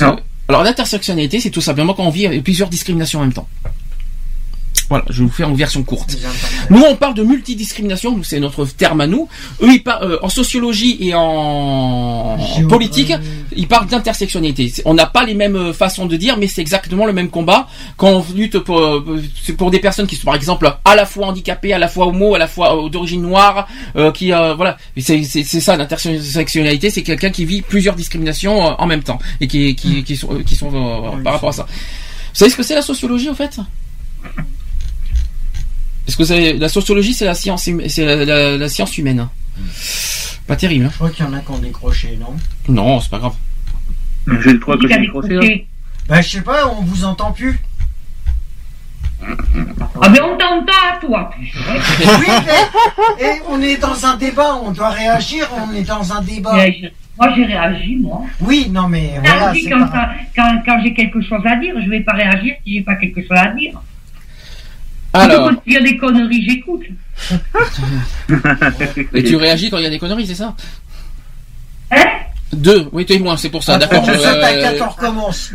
Non. 0.00 0.16
Alors, 0.48 0.62
l'intersectionnalité, 0.62 1.40
c'est 1.40 1.50
tout 1.50 1.60
simplement 1.62 1.94
quand 1.94 2.04
on 2.04 2.10
vit 2.10 2.26
avec 2.26 2.42
plusieurs 2.44 2.68
discriminations 2.68 3.20
en 3.20 3.22
même 3.22 3.32
temps. 3.32 3.48
Voilà, 4.88 5.04
je 5.08 5.20
vais 5.20 5.24
vous 5.26 5.32
faire 5.32 5.48
une 5.48 5.56
version 5.56 5.82
courte. 5.82 6.16
Nous, 6.70 6.82
on 6.82 6.94
parle 6.96 7.14
de 7.14 7.22
multidiscrimination, 7.22 8.22
c'est 8.22 8.38
notre 8.38 8.64
terme 8.66 9.00
à 9.00 9.06
nous. 9.06 9.28
Eux, 9.62 9.72
ils 9.72 9.82
parlent, 9.82 10.04
euh, 10.04 10.18
en 10.22 10.28
sociologie 10.28 10.98
et 11.00 11.14
en, 11.14 11.20
en 12.38 12.66
politique, 12.68 13.12
ils 13.56 13.66
parlent 13.66 13.86
d'intersectionnalité. 13.86 14.72
On 14.84 14.94
n'a 14.94 15.06
pas 15.06 15.24
les 15.24 15.34
mêmes 15.34 15.56
euh, 15.56 15.72
façons 15.72 16.06
de 16.06 16.16
dire, 16.16 16.36
mais 16.36 16.48
c'est 16.48 16.60
exactement 16.60 17.06
le 17.06 17.12
même 17.12 17.30
combat 17.30 17.68
quand 17.96 18.08
on 18.08 18.24
lutte 18.34 18.58
pour, 18.58 18.80
euh, 18.80 19.22
des 19.70 19.78
personnes 19.78 20.06
qui 20.06 20.16
sont, 20.16 20.26
par 20.26 20.34
exemple, 20.34 20.70
à 20.84 20.94
la 20.94 21.06
fois 21.06 21.28
handicapées, 21.28 21.72
à 21.72 21.78
la 21.78 21.88
fois 21.88 22.06
homo, 22.06 22.34
à 22.34 22.38
la 22.38 22.46
fois 22.46 22.84
euh, 22.84 22.88
d'origine 22.88 23.22
noire, 23.22 23.66
euh, 23.96 24.12
qui, 24.12 24.32
euh, 24.32 24.54
voilà, 24.54 24.76
c'est 24.98 25.24
ça 25.24 25.76
l'intersectionnalité, 25.76 26.90
c'est 26.90 27.02
quelqu'un 27.02 27.30
qui 27.30 27.44
vit 27.44 27.62
plusieurs 27.62 27.94
discriminations 27.94 28.66
euh, 28.66 28.74
en 28.78 28.86
même 28.86 29.02
temps 29.02 29.18
et 29.40 29.48
qui, 29.48 29.74
qui, 29.74 30.04
qui 30.04 30.16
sont, 30.16 30.34
euh, 30.34 30.42
qui 30.42 30.56
sont 30.56 30.70
euh, 30.74 31.22
par 31.22 31.34
rapport 31.34 31.50
à 31.50 31.52
ça. 31.52 31.62
Vous 31.64 32.38
savez 32.38 32.50
ce 32.50 32.56
que 32.56 32.62
c'est 32.62 32.74
la 32.74 32.82
sociologie, 32.82 33.28
au 33.28 33.34
fait? 33.34 33.58
est-ce 36.06 36.16
que 36.16 36.22
vous 36.22 36.28
savez, 36.28 36.52
la 36.54 36.68
sociologie, 36.68 37.14
c'est 37.14 37.24
la 37.24 37.34
science, 37.34 37.66
hum- 37.68 37.88
c'est 37.88 38.04
la, 38.04 38.24
la- 38.24 38.56
la 38.58 38.68
science 38.68 38.96
humaine. 38.98 39.28
Pas 40.46 40.56
terrible. 40.56 40.84
hein 40.86 40.90
je 40.92 40.96
crois 40.96 41.10
qu'il 41.10 41.24
y 41.24 41.28
en 41.28 41.32
a 41.32 41.38
qui 41.40 41.50
ont 41.50 41.58
décroché 41.58 42.18
non? 42.20 42.34
Non, 42.68 43.00
c'est 43.00 43.10
pas 43.10 43.18
grave. 43.18 43.34
J'ai 44.26 44.52
le 44.52 44.58
droit 44.58 44.76
que 44.76 44.86
j'ai 44.88 44.98
décroché. 44.98 45.28
là. 45.34 45.40
décroché 45.40 45.66
bah 46.06 46.20
je 46.20 46.28
sais 46.28 46.40
pas 46.42 46.68
on 46.68 46.82
vous 46.82 47.04
entend 47.04 47.32
plus 47.32 47.58
Ah, 50.02 50.08
mais 50.10 50.20
on 50.20 50.36
t'entend 50.36 50.72
à 50.92 50.98
toi. 51.00 51.30
oui 51.38 52.26
mais 53.18 53.24
et 53.24 53.40
on 53.48 53.62
est 53.62 53.76
dans 53.80 54.04
un 54.04 54.16
débat 54.16 54.54
on 54.62 54.70
doit 54.72 54.90
réagir 54.90 55.48
on 55.66 55.72
est 55.74 55.82
dans 55.82 56.12
un 56.12 56.20
débat 56.20 56.52
Moi, 57.18 57.32
j'ai 57.34 57.44
réagi, 57.46 57.96
moi. 57.96 58.22
oui 58.40 58.68
non 58.70 58.88
mais 58.88 59.12
voilà 59.24 59.52
quand, 60.36 60.62
quand 60.66 60.82
j'ai 60.82 60.92
quelque 60.92 61.22
chose 61.22 61.40
à 61.46 61.56
dire. 61.56 61.74
Je 61.82 61.88
vais 61.88 62.00
pas 62.00 62.12
réagir 62.12 62.54
si 62.66 62.74
j'ai 62.74 62.82
pas 62.82 62.96
quelque 62.96 63.22
chose 63.22 63.30
à 63.38 63.48
dire. 63.52 63.80
Alors, 65.14 65.50
Quand 65.50 65.62
il 65.66 65.72
y 65.72 65.76
a 65.76 65.80
des 65.82 65.96
conneries, 65.96 66.44
j'écoute. 66.48 66.82
et 69.14 69.22
tu 69.22 69.36
réagis 69.36 69.70
quand 69.70 69.78
il 69.78 69.84
y 69.84 69.86
a 69.86 69.90
des 69.90 69.98
conneries, 69.98 70.26
c'est 70.26 70.34
ça 70.34 70.54
Hein 71.90 72.04
Deux, 72.52 72.88
oui, 72.92 73.04
tu 73.06 73.14
es 73.14 73.18
loin, 73.18 73.36
c'est 73.36 73.48
pour 73.50 73.62
ça, 73.62 73.78
d'accord. 73.78 74.04
Euh, 74.08 74.78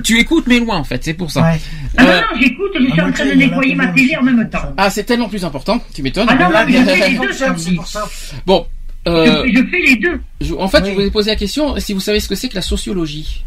tu 0.04 0.20
écoutes, 0.20 0.46
mais 0.48 0.60
loin, 0.60 0.78
en 0.78 0.84
fait, 0.84 1.04
c'est 1.04 1.14
pour 1.14 1.30
ça. 1.32 1.42
Ouais. 1.44 1.60
Ah 1.98 2.04
non, 2.04 2.10
non, 2.12 2.42
j'écoute, 2.42 2.72
je 2.80 2.92
suis 2.92 3.02
en 3.02 3.12
train 3.12 3.26
de 3.26 3.32
nettoyer 3.34 3.76
ma 3.76 3.88
télé 3.88 4.16
en 4.18 4.24
même 4.24 4.50
temps. 4.50 4.74
ah, 4.78 4.90
c'est 4.90 5.04
tellement 5.04 5.30
plus 5.30 5.44
important, 5.46 5.82
tu 5.94 6.04
m'étonnes. 6.04 6.28
Ah 6.30 6.36
non, 6.36 6.50
non, 6.50 6.60
mais 6.66 6.74
je 6.74 6.84
fais 6.84 7.10
les 7.10 7.18
deux, 7.18 7.34
c'est 7.34 7.76
pour 7.76 7.88
ça. 7.88 8.08
Bon, 8.46 8.66
euh, 9.08 9.44
Je, 9.48 9.54
je 9.60 9.64
fais 9.66 9.80
les 9.92 9.96
deux. 9.98 10.22
je- 10.42 10.54
en 10.56 10.68
fait, 10.68 10.86
je 10.86 10.92
voulais 10.92 11.12
poser 11.12 11.32
la 11.32 11.36
question, 11.38 11.78
si 11.80 11.94
vous 11.94 12.00
savez 12.02 12.20
ce 12.20 12.28
que 12.28 12.36
c'est 12.36 12.50
que 12.50 12.56
la 12.56 12.62
sociologie 12.62 13.44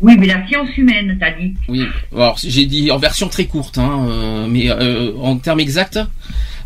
Oui, 0.00 0.16
mais 0.18 0.26
la 0.26 0.46
science 0.46 0.68
humaine, 0.76 1.16
t'as 1.18 1.30
dit. 1.30 1.54
Oui, 1.68 1.86
alors 2.14 2.36
j'ai 2.42 2.66
dit 2.66 2.90
en 2.90 2.98
version 2.98 3.28
très 3.28 3.46
courte, 3.46 3.78
hein, 3.78 4.06
euh, 4.08 4.46
mais 4.46 4.70
euh, 4.70 5.12
en 5.18 5.38
termes 5.38 5.60
exacts. 5.60 5.98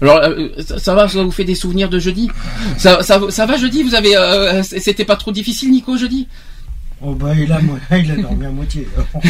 Alors 0.02 0.17
euh, 0.23 0.49
ça, 0.67 0.78
ça 0.78 0.94
va, 0.94 1.09
ça 1.09 1.23
vous 1.23 1.31
fait 1.31 1.44
des 1.44 1.55
souvenirs 1.55 1.89
de 1.89 1.99
jeudi? 1.99 2.28
Ça, 2.76 3.02
ça, 3.02 3.20
ça 3.28 3.47
va 3.47 3.57
jeudi? 3.57 3.83
Vous 3.83 3.94
avez, 3.94 4.17
euh, 4.17 4.62
c'était 4.62 5.05
pas 5.05 5.17
trop 5.17 5.31
difficile, 5.31 5.70
Nico, 5.70 5.97
jeudi? 5.97 6.26
Oh 7.02 7.15
bah 7.15 7.33
il 7.34 7.50
a, 7.52 7.60
il 7.99 8.10
a 8.10 8.17
dormi 8.17 8.47
à 8.47 8.50
moitié. 8.50 8.86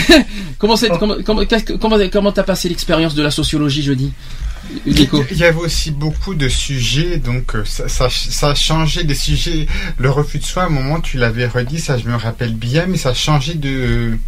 Comment 0.59 0.77
c'est, 0.77 0.89
comment, 0.89 1.17
comment, 1.25 1.43
comment, 1.79 1.99
comment 2.11 2.33
t'as 2.33 2.43
passé 2.43 2.69
l'expérience 2.69 3.15
de 3.15 3.23
la 3.23 3.31
sociologie 3.31 3.83
jeudi, 3.83 4.13
Il 4.87 5.39
y 5.39 5.45
avait 5.45 5.59
aussi 5.59 5.91
beaucoup 5.91 6.35
de 6.35 6.49
sujets, 6.49 7.17
donc 7.17 7.55
euh, 7.55 7.65
ça, 7.65 7.89
ça, 7.89 8.09
ça 8.11 8.51
a 8.51 8.55
changé 8.55 9.05
des 9.05 9.15
sujets. 9.15 9.67
Le 9.99 10.11
refus 10.11 10.39
de 10.39 10.45
soins, 10.45 10.65
à 10.65 10.67
un 10.67 10.71
moment, 10.71 11.01
tu 11.01 11.17
l'avais 11.17 11.47
redit, 11.47 11.81
ça 11.81 11.99
je 11.99 12.05
me 12.09 12.15
rappelle 12.17 12.55
bien, 12.55 12.87
mais 12.87 12.97
ça 12.97 13.11
a 13.11 13.15
changé 13.15 13.55
de. 13.55 14.19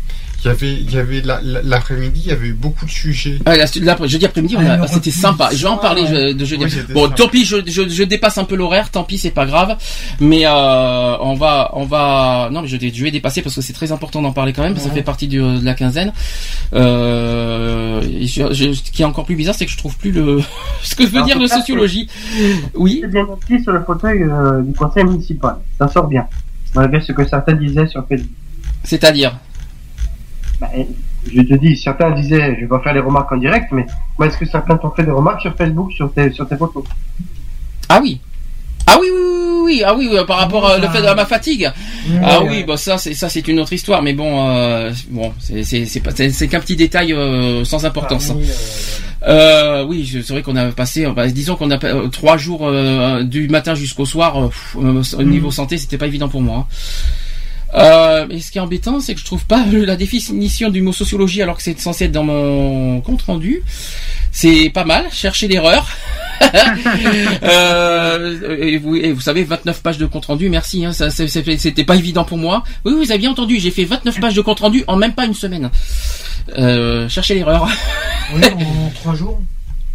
Il 0.45 0.49
y 0.49 0.51
avait, 0.51 0.73
il 0.73 0.91
y 0.93 0.99
avait 0.99 1.21
la- 1.21 1.41
la- 1.41 1.63
l'après-midi, 1.63 2.21
il 2.25 2.29
y 2.31 2.33
avait 2.33 2.49
eu 2.49 2.53
beaucoup 2.53 2.85
de 2.85 2.91
sujets. 2.91 3.39
Ah, 3.47 3.57
là, 3.57 3.65
jeudi 4.07 4.25
après-midi, 4.27 4.57
Ah, 4.59 4.87
c'était 4.89 5.13
sympa. 5.13 5.51
Je 5.53 5.63
vais 5.63 5.69
en 5.69 5.77
parler 5.77 6.03
ouais. 6.03 6.35
de 6.35 6.45
jeudi. 6.45 6.65
Bon, 6.93 7.05
sympa. 7.05 7.15
tant 7.17 7.29
pis, 7.29 7.45
je, 7.45 7.59
je, 7.65 7.89
je 7.89 8.03
dépasse 8.03 8.39
un 8.39 8.45
peu 8.45 8.57
l'horaire. 8.57 8.91
Tant 8.91 9.05
pis, 9.05 9.19
c'est 9.19 9.31
pas 9.31 9.47
grave. 9.47 9.77
Mais 10.19 10.45
euh, 10.45 11.17
on 11.21 11.35
va, 11.35 11.71
on 11.75 11.85
va. 11.85 12.49
Non, 12.51 12.63
mais 12.63 12.67
je, 12.69 12.77
je 12.77 13.03
vais 13.05 13.13
dépasser 13.13 13.41
parce 13.43 13.55
que 13.55 13.61
c'est 13.61 13.73
très 13.73 13.93
important 13.93 14.21
d'en 14.21 14.33
parler 14.33 14.53
quand 14.53 14.63
même. 14.65 14.73
parce 14.73 14.85
que 14.85 14.91
Ça 14.91 14.95
fait 14.97 15.03
partie 15.03 15.29
du- 15.29 15.39
de 15.39 15.65
la 15.65 15.75
quinzaine. 15.75 16.13
Euh, 16.75 18.01
et 18.03 18.27
je- 18.27 18.53
je- 18.53 18.73
ce 18.73 18.91
qui 18.91 19.03
est 19.03 19.05
encore 19.05 19.25
plus 19.25 19.37
bizarre, 19.37 19.55
c'est 19.55 19.67
que 19.67 19.73
je 19.73 19.77
trouve 19.77 19.97
plus 19.97 20.11
le 20.13 20.41
ce 20.83 20.95
que 20.95 21.05
veut 21.05 21.23
dire 21.23 21.39
de 21.39 21.47
sociologie. 21.47 22.09
Oui. 22.75 23.03
Bien 23.09 23.27
inscrit 23.33 23.63
sur 23.63 23.73
le 23.73 23.83
fauteuil 23.85 24.23
euh, 24.23 24.61
du 24.63 24.73
conseil 24.73 25.05
municipal. 25.05 25.57
Ça 25.79 25.89
sort 25.89 26.09
bien. 26.09 26.27
Malgré 26.75 27.01
ce 27.01 27.13
que 27.13 27.27
certains 27.27 27.53
disaient 27.55 27.87
sur 27.87 28.07
Facebook. 28.09 28.31
C'est-à-dire? 28.85 29.37
Bah, 30.63 30.71
je 31.27 31.43
te 31.43 31.55
dis, 31.55 31.77
certains 31.77 32.13
disaient, 32.13 32.55
je 32.55 32.61
vais 32.61 32.67
pas 32.69 32.79
faire 32.81 32.95
les 32.95 33.01
remarques 33.01 33.33
en 33.33 33.37
direct, 33.37 33.67
mais 33.73 33.85
moi, 34.17 34.29
est-ce 34.29 34.39
que 34.39 34.47
certains 34.47 34.77
t'ont 34.77 34.91
fait 34.93 35.03
des 35.03 35.11
remarques 35.11 35.41
sur 35.41 35.55
Facebook, 35.57 35.91
sur 35.93 36.13
tes, 36.13 36.31
sur 36.33 36.49
tes 36.49 36.57
photos? 36.57 36.85
Ah 37.89 37.99
oui. 38.01 38.21
Ah 38.87 38.97
oui, 39.01 39.09
oui, 39.13 39.21
oui, 39.23 39.43
oui, 39.43 39.63
oui. 39.65 39.83
ah 39.85 39.95
oui, 39.97 40.09
oui, 40.13 40.19
par 40.27 40.39
rapport 40.39 40.67
à 40.67 40.79
le 40.79 40.89
fait 40.89 41.05
à 41.07 41.15
ma 41.17 41.25
fatigue. 41.27 41.71
ah 42.23 42.41
oui, 42.45 42.63
bah 42.65 42.77
ça, 42.77 42.97
c'est 42.99 43.15
ça, 43.15 43.29
c'est 43.29 43.47
une 43.49 43.59
autre 43.61 43.73
histoire, 43.73 44.03
mais 44.03 44.13
bon, 44.13 44.49
euh, 44.49 44.93
bon, 45.11 45.33
c'est 45.41 45.65
c'est 45.65 46.49
qu'un 46.49 46.61
petit 46.61 46.77
détail 46.77 47.13
euh, 47.13 47.65
sans 47.65 47.85
importance. 47.85 48.33
Euh, 49.27 49.85
oui, 49.85 50.09
c'est 50.13 50.33
vrai 50.33 50.43
qu'on 50.43 50.57
a 50.57 50.67
passé, 50.73 51.07
euh, 51.07 51.13
bah, 51.13 51.29
disons 51.29 51.55
qu'on 51.57 51.71
a 51.71 51.83
euh, 51.85 52.09
trois 52.09 52.37
jours 52.37 52.63
euh, 52.69 53.23
du 53.23 53.49
matin 53.49 53.75
jusqu'au 53.75 54.05
soir. 54.05 54.37
euh, 54.37 54.49
pff, 54.49 54.77
euh, 54.83 55.19
au 55.19 55.23
niveau 55.23 55.51
santé, 55.53 55.79
c'était 55.79 55.99
pas 55.99 56.09
évident 56.09 56.29
pour 56.29 56.41
moi. 56.43 56.59
hein. 56.59 56.67
Euh, 57.75 58.27
et 58.29 58.41
ce 58.41 58.51
qui 58.51 58.59
est 58.59 58.61
embêtant, 58.61 59.01
c'est 59.01 59.15
que 59.15 59.21
je 59.21 59.25
trouve 59.25 59.47
pas 59.47 59.65
la 59.67 59.97
définition 59.97 60.71
du 60.71 60.83
mot 60.83 60.93
sociologie 60.93 61.43
alors 61.43 61.57
que 61.57 61.63
c'est 61.63 61.79
censé 61.79 62.05
être 62.05 62.13
dans 62.13 62.25
mon 62.25 63.01
compte 63.01 63.23
rendu. 63.23 63.63
C'est 64.31 64.71
pas 64.71 64.85
mal, 64.85 65.07
chercher 65.11 65.49
l'erreur. 65.49 65.87
euh, 67.43 68.59
et, 68.59 68.79
vous, 68.79 68.97
et 68.97 69.13
vous 69.13 69.21
savez, 69.21 69.45
29 69.45 69.83
pages 69.83 69.99
de 69.99 70.07
compte 70.07 70.27
rendu, 70.27 70.49
merci. 70.49 70.85
Hein, 70.85 70.93
ça, 70.93 71.11
c'était 71.11 71.85
pas 71.85 71.97
évident 71.97 72.25
pour 72.25 72.39
moi. 72.39 72.65
Oui, 72.85 72.95
vous 72.95 73.11
avez 73.11 73.19
bien 73.19 73.31
entendu, 73.31 73.59
j'ai 73.59 73.71
fait 73.71 73.85
29 73.85 74.21
pages 74.21 74.35
de 74.35 74.41
compte 74.41 74.61
rendu 74.61 74.85
en 74.87 74.97
même 74.97 75.13
pas 75.13 75.27
une 75.27 75.35
semaine. 75.35 75.71
Euh, 76.59 77.09
cherchez 77.09 77.35
l'erreur. 77.35 77.69
Oui, 78.35 78.43
en 78.45 78.91
trois 78.91 79.15
jours. 79.15 79.41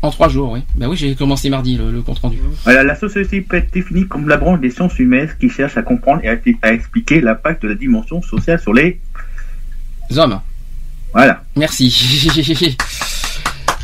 En 0.01 0.11
trois 0.11 0.30
jours, 0.30 0.51
oui. 0.51 0.61
Ben 0.76 0.88
oui, 0.88 0.95
j'ai 0.95 1.16
commencé 1.16 1.50
mardi 1.50 1.76
le, 1.76 1.92
le 1.92 2.01
compte 2.01 2.19
rendu. 2.19 2.38
Voilà, 2.64 2.84
la 2.84 2.95
société 2.95 3.42
peut 3.42 3.58
être 3.58 3.74
définie 3.74 4.08
comme 4.08 4.30
la 4.30 4.38
branche 4.38 4.59
des 4.59 4.69
sciences 4.69 4.98
humaines 5.00 5.30
qui 5.40 5.50
cherche 5.50 5.76
à 5.76 5.82
comprendre 5.82 6.22
et 6.24 6.30
à, 6.30 6.38
à 6.61 6.72
expliquer 6.72 7.19
l'impact 7.19 7.64
de 7.64 7.69
la 7.69 7.76
dimension 7.76 8.22
sociale 8.22 8.59
sur 8.59 8.74
les 8.74 9.00
hommes. 10.16 10.40
Voilà. 11.14 11.43
Merci. 11.56 11.90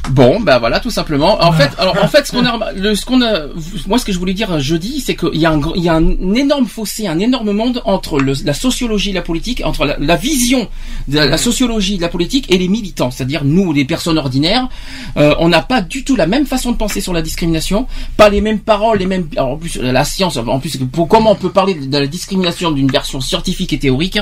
Bon, 0.09 0.41
bah 0.41 0.59
voilà, 0.59 0.81
tout 0.81 0.89
simplement. 0.91 1.41
En 1.41 1.53
fait, 1.53 1.71
alors 1.79 1.95
en 2.03 2.07
fait, 2.09 2.27
ce 2.27 2.33
qu'on 2.33 2.45
a, 2.45 2.73
le, 2.73 2.93
ce 2.93 3.05
qu'on 3.05 3.21
a, 3.21 3.43
moi, 3.87 3.97
ce 3.97 4.03
que 4.03 4.11
je 4.11 4.19
voulais 4.19 4.33
dire 4.33 4.59
jeudi, 4.59 4.99
c'est 4.99 5.15
qu'il 5.15 5.35
y 5.39 5.45
a 5.45 5.51
un, 5.51 5.61
il 5.75 5.81
y 5.81 5.87
a 5.87 5.93
un 5.95 6.33
énorme 6.35 6.65
fossé, 6.65 7.07
un 7.07 7.19
énorme 7.19 7.51
monde 7.53 7.81
entre 7.85 8.19
le- 8.19 8.33
la 8.43 8.53
sociologie 8.53 9.11
et 9.11 9.13
la 9.13 9.21
politique, 9.21 9.61
entre 9.63 9.85
la, 9.85 9.95
la 9.97 10.15
vision 10.17 10.67
de 11.07 11.15
la, 11.15 11.25
la 11.25 11.37
sociologie 11.37 11.95
de 11.95 12.01
la 12.01 12.09
politique 12.09 12.51
et 12.51 12.57
les 12.57 12.67
militants, 12.67 13.11
c'est-à-dire 13.11 13.45
nous, 13.45 13.71
les 13.71 13.85
personnes 13.85 14.17
ordinaires, 14.17 14.67
euh, 15.15 15.35
on 15.39 15.47
n'a 15.47 15.61
pas 15.61 15.79
du 15.81 16.03
tout 16.03 16.17
la 16.17 16.27
même 16.27 16.45
façon 16.45 16.73
de 16.73 16.77
penser 16.77 16.99
sur 16.99 17.13
la 17.13 17.21
discrimination, 17.21 17.87
pas 18.17 18.27
les 18.27 18.41
mêmes 18.41 18.59
paroles, 18.59 18.99
les 18.99 19.05
mêmes. 19.07 19.29
Alors 19.37 19.51
en 19.51 19.57
plus, 19.57 19.77
la 19.77 20.03
science, 20.03 20.35
en 20.35 20.59
plus, 20.59 20.77
pour, 20.91 21.07
comment 21.07 21.31
on 21.31 21.35
peut 21.35 21.51
parler 21.51 21.75
de 21.75 21.97
la 21.97 22.07
discrimination 22.07 22.71
d'une 22.71 22.91
version 22.91 23.21
scientifique 23.21 23.71
et 23.71 23.79
théorique 23.79 24.19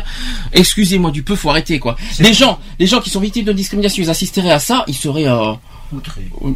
Excusez-moi 0.54 1.10
du 1.10 1.24
peu, 1.24 1.36
faut 1.36 1.50
arrêter 1.50 1.80
quoi. 1.80 1.96
Les 2.20 2.34
gens, 2.34 2.60
les 2.80 2.86
gens 2.86 3.02
qui 3.02 3.10
sont 3.10 3.20
victimes 3.20 3.46
de 3.46 3.52
discrimination, 3.54 4.04
ils 4.04 4.10
assisteraient 4.12 4.52
à 4.52 4.60
ça, 4.60 4.84
ils 4.88 4.94
seraient 4.96 5.28
euh, 5.28 5.54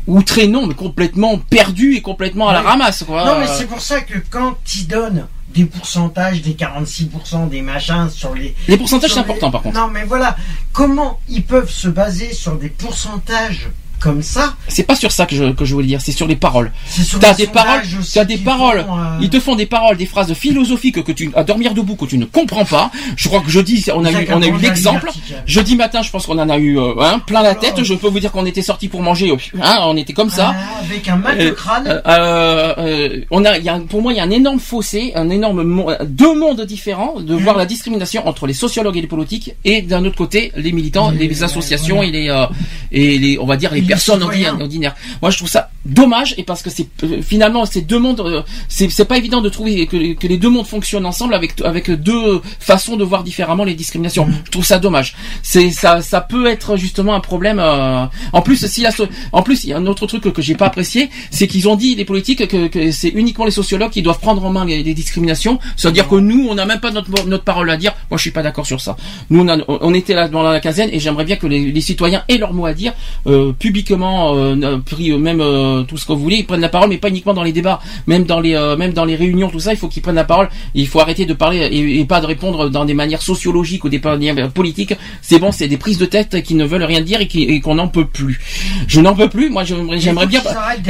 outrés, 0.08 0.48
non, 0.48 0.68
mais 0.68 0.74
complètement 0.74 1.38
perdus 1.38 1.96
et 1.96 2.02
complètement 2.02 2.50
à 2.50 2.54
la 2.54 2.62
Ouais. 2.62 2.68
ramasse 2.70 3.04
quoi. 3.04 3.26
Non, 3.26 3.40
mais 3.40 3.48
c'est 3.48 3.66
pour 3.68 3.82
ça 3.82 4.02
que 4.02 4.18
quand 4.30 4.56
ils 4.76 4.88
donnent 4.88 5.28
des 5.50 5.66
pourcentages, 5.66 6.42
des 6.42 6.54
46%, 6.54 7.48
des 7.50 7.62
machins 7.62 8.10
sur 8.10 8.34
les. 8.36 8.56
Les 8.68 8.78
pourcentages, 8.78 9.14
c'est 9.14 9.20
important, 9.20 9.52
par 9.52 9.62
contre. 9.62 9.80
Non, 9.80 9.88
mais 9.88 10.04
voilà. 10.04 10.36
Comment 10.74 11.20
ils 11.30 11.44
peuvent 11.44 11.70
se 11.70 11.88
baser 11.88 12.34
sur 12.34 12.58
des 12.58 12.70
pourcentages 12.70 13.70
comme 14.00 14.22
ça 14.22 14.54
C'est 14.68 14.84
pas 14.84 14.96
sur 14.96 15.12
ça 15.12 15.26
que 15.26 15.36
je, 15.36 15.52
que 15.52 15.66
je 15.66 15.74
voulais 15.74 15.88
dire, 15.88 16.02
c'est 16.02 16.12
sur 16.12 16.28
les 16.28 16.36
paroles. 16.36 16.72
sur 16.90 17.20
T'as 17.20 17.32
les 17.32 17.46
des 17.46 17.48
paroles, 17.48 17.82
t'as 18.14 18.26
des 18.26 18.38
paroles. 18.38 18.84
font, 18.86 18.98
euh, 18.98 19.18
Ils 19.22 19.30
te 19.30 19.40
font 19.40 19.56
des 19.56 19.66
paroles, 19.66 19.98
des 19.98 20.06
phrases 20.06 20.34
philosophiques 20.34 21.04
que 21.04 21.12
tu 21.12 21.32
à 21.36 21.44
dormir 21.44 21.74
debout 21.74 21.96
que 21.96 22.06
tu 22.06 22.18
ne 22.18 22.26
comprends 22.26 22.66
pas. 22.66 22.92
Je 23.16 23.28
crois 23.28 23.42
que 23.42 23.50
jeudi, 23.50 23.84
on 23.94 24.04
a 24.06 24.12
eu, 24.12 24.28
on 24.32 24.42
a 24.42 24.48
eu 24.48 24.58
l'exemple. 24.58 25.10
Jeudi 25.46 25.76
matin, 25.76 26.02
je 26.02 26.12
pense 26.12 26.26
qu'on 26.26 26.38
en 26.40 26.50
a 26.50 26.58
eu 26.58 26.78
euh, 26.80 26.94
hein, 27.02 27.20
plein 27.26 27.42
la 27.42 27.56
tête. 27.56 27.84
Je 27.84 27.94
peux 27.94 28.08
vous 28.08 28.20
dire 28.20 28.32
qu'on 28.32 28.46
était 28.46 28.62
sorti 28.62 28.88
pour 28.88 29.02
manger. 29.02 29.32
Hein, 29.62 29.78
on 29.84 29.98
était 29.98 30.14
comme 30.14 30.30
ça. 30.30 30.54
Ah, 30.56 30.84
avec 30.84 31.08
un 31.08 31.16
mal 31.16 31.38
de 31.38 31.44
Euh, 31.46 31.52
crâne. 31.52 32.02
euh, 32.08 33.22
on 33.32 33.46
a, 33.46 33.58
il 33.58 33.64
y 33.64 33.70
a, 33.70 33.80
pour 33.80 34.02
moi, 34.02 34.14
il 34.14 34.18
y 34.18 34.20
a 34.20 34.24
un 34.24 34.32
énorme 34.32 34.60
fossé, 34.60 35.12
un 35.16 35.30
énorme 35.30 35.64
deux 36.06 36.36
mondes 36.38 36.62
différents 36.66 37.20
de 37.20 37.34
voir 37.36 37.58
la 37.58 37.66
discrimination 37.66 38.28
entre 38.28 38.48
les 38.48 38.54
sociologues 38.54 38.98
et 38.98 39.02
les 39.02 39.08
politiques 39.08 39.54
et 39.64 39.82
d'un 39.82 40.04
autre 40.06 40.16
côté 40.18 40.52
les 40.56 40.72
militants, 40.72 41.12
les, 41.12 41.44
associations 41.44 42.02
et 42.04 42.12
les 42.12 42.46
et 42.92 43.18
les, 43.18 43.38
on 43.40 43.46
va 43.46 43.58
dire 43.58 43.74
les 43.74 43.82
personnes 43.88 44.24
ordinaires, 44.24 44.58
ordinaires. 44.60 44.96
Moi, 45.22 45.32
je 45.32 45.38
trouve 45.38 45.50
ça 45.50 45.70
dommage 45.86 46.34
et 46.38 46.44
parce 46.44 46.62
que 46.64 46.70
c'est 46.70 46.88
euh, 47.04 47.22
finalement 47.22 47.66
ces 47.66 47.82
deux 47.82 48.00
mondes, 48.00 48.20
euh, 48.22 48.42
c'est 48.70 49.06
pas 49.06 49.18
évident 49.18 49.42
de 49.42 49.50
trouver 49.50 49.86
que, 49.88 50.14
que 50.14 50.28
les 50.28 50.38
deux 50.38 50.50
mondes 50.50 50.66
fonctionnent 50.66 51.06
ensemble 51.06 51.34
avec 51.34 51.62
avec 51.62 51.92
deux 51.92 52.42
façons 52.60 52.96
de 52.98 53.04
voir 53.04 53.24
différemment 53.24 53.64
les 53.64 53.76
discriminations. 53.76 54.28
Je 54.46 54.52
trouve 54.52 54.66
ça 54.66 54.80
dommage. 54.80 55.16
C'est 55.44 55.70
ça, 55.72 56.02
ça 56.02 56.22
peut 56.22 56.48
être 56.48 56.78
justement 56.78 57.14
un 57.14 57.20
problème. 57.20 57.60
euh, 57.60 58.06
en 58.34 58.42
plus, 58.42 58.66
si 58.68 58.82
la 58.82 58.92
so- 58.92 59.08
en 59.32 59.44
plus, 59.44 59.64
il 59.64 59.70
y 59.70 59.74
a 59.74 59.78
un 59.78 59.86
autre 59.86 60.08
truc 60.08 60.24
que, 60.24 60.30
que 60.30 60.42
j'ai 60.42 60.56
pas 60.56 60.66
apprécié, 60.68 61.10
c'est 61.32 61.48
qu'ils 61.48 61.68
ont 61.70 61.76
dit 61.76 61.96
les 61.96 62.06
politiques 62.06 62.48
que, 62.48 62.68
que 62.68 62.92
c'est 62.92 63.10
uniquement 63.10 63.46
les 63.46 63.52
sociologues 63.52 63.92
qui 63.92 64.02
doivent 64.02 64.20
prendre 64.20 64.44
en 64.44 64.50
main 64.52 64.66
les, 64.66 64.82
les 64.84 64.94
discriminations. 64.94 65.60
C'est-à-dire 65.78 66.08
que 66.08 66.16
nous, 66.16 66.48
on 66.50 66.56
n'a 66.56 66.66
même 66.66 66.80
pas 66.80 66.92
notre 66.92 67.10
notre 67.28 67.44
parole 67.44 67.70
à 67.70 67.78
dire. 67.78 67.94
Moi, 68.10 68.18
je 68.18 68.22
suis 68.24 68.32
pas 68.32 68.42
d'accord 68.44 68.66
sur 68.66 68.82
ça. 68.82 68.98
Nous, 69.30 69.42
on, 69.42 69.48
a- 69.48 69.64
on 69.68 69.94
était 69.94 70.14
là 70.14 70.28
dans 70.28 70.42
la 70.44 70.60
caserne 70.60 70.90
et 70.92 71.00
j'aimerais 71.00 71.26
bien 71.26 71.36
que 71.36 71.48
les, 71.48 71.72
les 71.72 71.82
citoyens 71.82 72.24
aient 72.28 72.38
leur 72.38 72.54
mot 72.54 72.66
à 72.66 72.74
dire 72.74 72.94
euh, 73.28 73.54
publiquement, 73.76 74.34
euh, 74.38 74.78
pris, 74.78 75.12
euh, 75.12 75.18
même 75.18 75.42
euh, 75.42 75.84
tout 75.84 75.98
ce 75.98 76.06
que 76.06 76.14
vous 76.14 76.20
voulez, 76.20 76.38
ils 76.38 76.46
prennent 76.46 76.62
la 76.62 76.70
parole, 76.70 76.88
mais 76.90 76.98
pas 76.98 77.10
uniquement 77.10 77.34
dans 77.34 77.44
les 77.44 77.52
débats, 77.52 77.82
même 78.08 78.24
dans 78.24 78.40
les 78.40 78.54
euh, 78.56 78.78
même 78.78 78.94
dans 78.94 79.04
les 79.04 79.18
réunions, 79.18 79.50
tout 79.50 79.60
ça, 79.60 79.74
il 79.74 79.78
faut 79.78 79.90
qu'ils 79.90 80.02
prennent 80.02 80.16
la 80.16 80.24
parole. 80.24 80.48
Il 80.74 80.88
faut 80.88 81.02
arrêter 81.02 81.26
de 81.26 81.34
parler 81.34 81.58
et, 81.60 82.00
et 82.00 82.06
pas 82.06 82.22
de 82.22 82.26
répondre 82.26 82.70
dans 82.70 82.86
des 82.86 82.94
manières 82.94 83.22
sociologiques 83.22 83.84
ou 83.84 83.90
des 83.90 84.00
manières 84.00 84.50
politiques. 84.52 84.94
C'est 85.22 85.40
bon, 85.40 85.52
c'est 85.52 85.68
des 85.68 85.76
prises 85.78 85.98
de 85.98 86.06
tête 86.06 86.42
qui 86.42 86.56
ne 86.56 86.64
veulent 86.66 86.84
rien 86.86 87.02
dire 87.02 87.20
et 87.20 87.28
qui- 87.28 87.44
et 87.44 87.60
qu'on 87.60 87.76
n'en 87.76 87.90
peut 87.90 88.06
plus. 88.06 88.40
Je 88.88 89.02
n'en 89.02 89.14
peux 89.14 89.28
plus. 89.30 89.50
Moi, 89.50 89.64
j'aimerais 89.66 90.26
bien. 90.28 90.42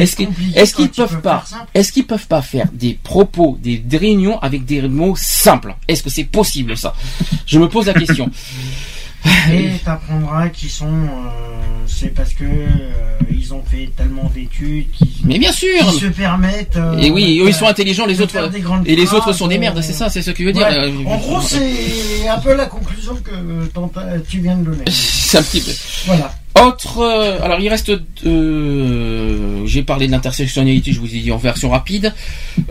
Est-ce 0.04 0.16
qu'ils 0.16 0.28
est-ce 0.56 0.76
peuvent 0.96 1.22
pas. 1.22 1.44
Est-ce 1.74 1.92
qu'ils 1.92 2.06
peuvent 2.06 2.28
pas 2.28 2.44
faire 2.44 2.68
des 2.72 2.94
propos, 3.02 3.58
des, 3.64 3.78
des 3.78 3.98
réunions 3.98 4.38
avec 4.42 4.64
des 4.66 4.82
mots 4.84 5.16
simples? 5.18 5.76
Est-ce 5.88 6.04
que 6.04 6.12
c'est 6.12 6.26
possible 6.26 6.78
ça? 6.78 6.94
Je 7.48 7.58
me 7.58 7.68
pose 7.68 7.88
la 7.88 7.94
question. 7.96 8.30
Et 9.52 9.70
t'apprendras 9.86 10.50
qu'ils 10.50 10.70
sont. 10.70 10.86
euh, 10.88 11.30
c'est 11.88 12.14
parce 12.14 12.34
que 12.34 12.44
euh, 12.44 12.68
ils 13.32 13.54
ont 13.54 13.64
fait 13.64 13.90
tellement 13.96 14.30
d'études 14.34 14.90
qu'ils. 14.92 15.08
Mais 15.24 15.38
bien 15.40 15.52
sûr. 15.52 15.92
se 15.94 16.06
permettent. 16.08 16.76
euh, 16.78 16.98
Et 16.98 17.10
oui, 17.12 17.40
eux 17.42 17.48
ils 17.48 17.54
sont 17.54 17.66
intelligents, 17.68 18.06
les 18.06 18.22
autres 18.22 18.36
et 18.86 18.96
les 18.96 19.14
autres 19.14 19.34
sont 19.34 19.48
des 19.48 19.56
euh, 19.58 19.60
merdes. 19.60 19.82
C'est 19.82 19.94
ça, 19.94 20.10
c'est 20.10 20.22
ce 20.22 20.32
que 20.32 20.40
je 20.44 20.46
veux 20.48 20.54
dire. 20.54 20.68
ouais. 20.68 20.78
Euh, 20.78 20.92
En 21.08 21.18
gros, 21.18 21.42
c'est 21.42 22.28
un 22.28 22.40
peu 22.40 22.56
la 22.56 22.66
conclusion 22.66 23.16
que 23.16 23.32
tu 24.30 24.40
viens 24.42 24.58
de 24.58 24.66
donner. 24.66 24.86
C'est 24.90 25.40
un 25.40 25.44
petit 25.44 25.62
peu. 25.62 25.72
Voilà. 26.06 26.32
Autre, 26.64 27.00
euh, 27.00 27.42
alors 27.44 27.60
il 27.60 27.68
reste, 27.68 27.92
euh, 28.26 29.66
j'ai 29.66 29.84
parlé 29.84 30.08
de 30.08 30.12
l'intersectionnalité, 30.12 30.94
je 30.94 31.00
vous 31.00 31.14
ai 31.14 31.20
dit 31.20 31.32
en 31.32 31.38
version 31.38 31.70
rapide. 31.72 32.14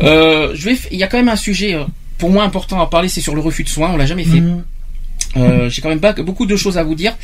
Euh, 0.02 0.52
je 0.54 0.64
vais, 0.70 0.78
il 0.90 0.98
y 0.98 1.02
a 1.02 1.06
quand 1.08 1.18
même 1.18 1.28
un 1.28 1.36
sujet 1.36 1.74
euh, 1.74 1.84
pour 2.18 2.30
moi 2.30 2.44
important 2.44 2.80
à 2.80 2.86
parler, 2.86 3.08
c'est 3.08 3.20
sur 3.20 3.34
le 3.34 3.40
refus 3.40 3.64
de 3.64 3.68
soins. 3.68 3.90
On 3.92 3.96
l'a 3.96 4.06
jamais 4.06 4.24
fait. 4.24 4.40
Mhm. 4.40 4.62
Euh, 5.36 5.68
j'ai 5.68 5.82
quand 5.82 5.88
même 5.88 6.00
pas 6.00 6.12
beaucoup 6.12 6.46
de 6.46 6.56
choses 6.56 6.78
à 6.78 6.82
vous 6.82 6.94
dire. 6.94 7.16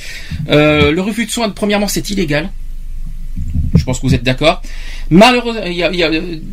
Euh, 0.49 0.91
le 0.91 1.01
refus 1.01 1.27
de 1.27 1.31
soins, 1.31 1.49
premièrement, 1.51 1.89
c'est 1.89 2.11
illégal. 2.11 2.51
Je 3.75 3.85
pense 3.85 4.01
que 4.01 4.07
vous 4.07 4.15
êtes 4.15 4.23
d'accord. 4.23 4.63
Malheureusement, 5.13 5.63
il 5.67 5.73
y 5.73 5.83
a, 5.83 5.91
y 5.93 6.03
a- 6.05 6.11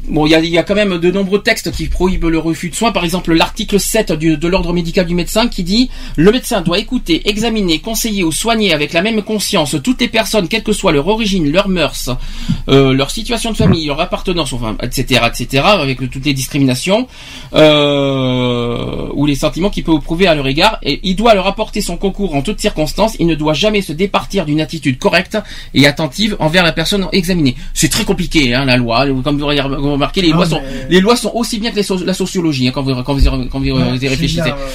bon, 0.07 0.25
y 0.25 0.33
a, 0.33 0.39
y 0.39 0.57
a 0.57 0.63
quand 0.63 0.73
même 0.73 0.97
de 0.97 1.11
nombreux 1.11 1.43
textes 1.43 1.71
qui 1.71 1.87
prohibent 1.87 2.25
le 2.25 2.39
refus 2.39 2.69
de 2.71 2.75
soins. 2.75 2.91
Par 2.91 3.03
exemple, 3.03 3.33
l'article 3.33 3.79
7 3.79 4.13
du- 4.13 4.35
de 4.37 4.47
l'ordre 4.47 4.73
médical 4.73 5.05
du 5.05 5.13
médecin 5.13 5.47
qui 5.47 5.63
dit 5.63 5.89
le 6.15 6.31
médecin 6.31 6.61
doit 6.61 6.79
écouter, 6.79 7.29
examiner, 7.29 7.79
conseiller 7.79 8.23
ou 8.23 8.31
soigner 8.31 8.73
avec 8.73 8.93
la 8.93 9.03
même 9.03 9.21
conscience 9.21 9.75
toutes 9.83 10.01
les 10.01 10.07
personnes, 10.07 10.47
quelle 10.47 10.63
que 10.63 10.73
soit 10.73 10.91
leur 10.91 11.07
origine, 11.07 11.51
leur 11.51 11.69
mœurs, 11.69 12.09
euh, 12.69 12.93
leur 12.93 13.11
situation 13.11 13.51
de 13.51 13.57
famille, 13.57 13.85
leur 13.85 14.01
appartenance, 14.01 14.53
enfin, 14.53 14.75
etc., 14.81 15.21
etc., 15.27 15.63
avec 15.65 15.99
toutes 16.09 16.25
les 16.25 16.33
discriminations 16.33 17.07
euh, 17.53 19.07
ou 19.13 19.25
les 19.25 19.35
sentiments 19.35 19.69
qu'il 19.69 19.83
peut 19.83 19.95
éprouver 19.95 20.27
à 20.27 20.35
leur 20.35 20.47
égard. 20.47 20.79
Et 20.83 20.99
il 21.03 21.15
doit 21.15 21.33
leur 21.35 21.47
apporter 21.47 21.81
son 21.81 21.97
concours 21.97 22.35
en 22.35 22.41
toutes 22.41 22.59
circonstances. 22.59 23.15
Il 23.19 23.27
ne 23.27 23.35
doit 23.35 23.53
jamais 23.53 23.81
se 23.81 23.93
départir 23.93 24.45
d'une 24.45 24.61
attitude 24.61 24.97
correcte 24.97 25.37
et 25.73 25.85
attentive 25.87 26.35
envers 26.39 26.63
la 26.63 26.71
personne 26.71 27.07
examinée. 27.11 27.55
C'est 27.73 27.89
très 27.89 28.03
compliqué, 28.03 28.46
hein, 28.53 28.65
la 28.65 28.77
loi. 28.77 29.05
Comme 29.23 29.37
vous 29.39 29.45
remarquez, 29.47 30.21
les 30.21 30.29
Non, 30.29 30.35
lois 30.37 30.45
sont 30.45 30.61
mais- 30.61 30.87
les 30.89 31.01
lois 31.01 31.15
sont 31.15 31.31
aussi 31.33 31.59
bien 31.59 31.71
que 31.71 31.75
les 31.77 31.83
so- 31.83 32.03
la 32.03 32.13
sociologie 32.13 32.67
hein, 32.67 32.71
quand 32.73 32.83
vous 32.83 32.93
quand 33.03 33.13
vous 33.13 33.25
y- 33.27 33.49
quand 33.49 33.59
vous 33.59 33.65
y- 33.65 33.71
Ouais, 33.71 33.83
vous 33.89 33.95
y 33.95 33.99
c'est 33.99 34.07
réfléchissez. 34.07 34.39
là, 34.49 34.57
euh, 34.59 34.67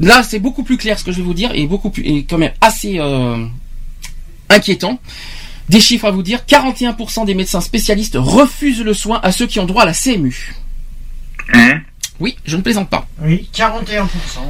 Là, 0.00 0.22
c'est 0.22 0.38
beaucoup 0.38 0.62
plus 0.62 0.76
clair 0.76 0.98
ce 0.98 1.04
que 1.04 1.10
je 1.12 1.16
vais 1.18 1.22
vous 1.24 1.34
dire 1.34 1.50
et 1.54 1.66
beaucoup 1.66 1.90
plus 1.90 2.02
et 2.04 2.22
quand 2.24 2.38
même 2.38 2.52
assez 2.60 2.98
euh, 3.00 3.44
inquiétant. 4.48 4.98
Des 5.68 5.80
chiffres 5.80 6.04
à 6.06 6.10
vous 6.10 6.22
dire 6.22 6.44
41% 6.46 7.24
des 7.24 7.34
médecins 7.34 7.60
spécialistes 7.60 8.16
refusent 8.18 8.82
le 8.82 8.94
soin 8.94 9.20
à 9.22 9.32
ceux 9.32 9.46
qui 9.46 9.58
ont 9.60 9.66
droit 9.66 9.82
à 9.82 9.86
la 9.86 9.92
CMU. 9.94 10.54
Hein? 11.52 11.80
Oui, 12.20 12.36
je 12.44 12.56
ne 12.56 12.62
plaisante 12.62 12.88
pas. 12.88 13.06
Oui, 13.22 13.48
41%. 13.54 14.06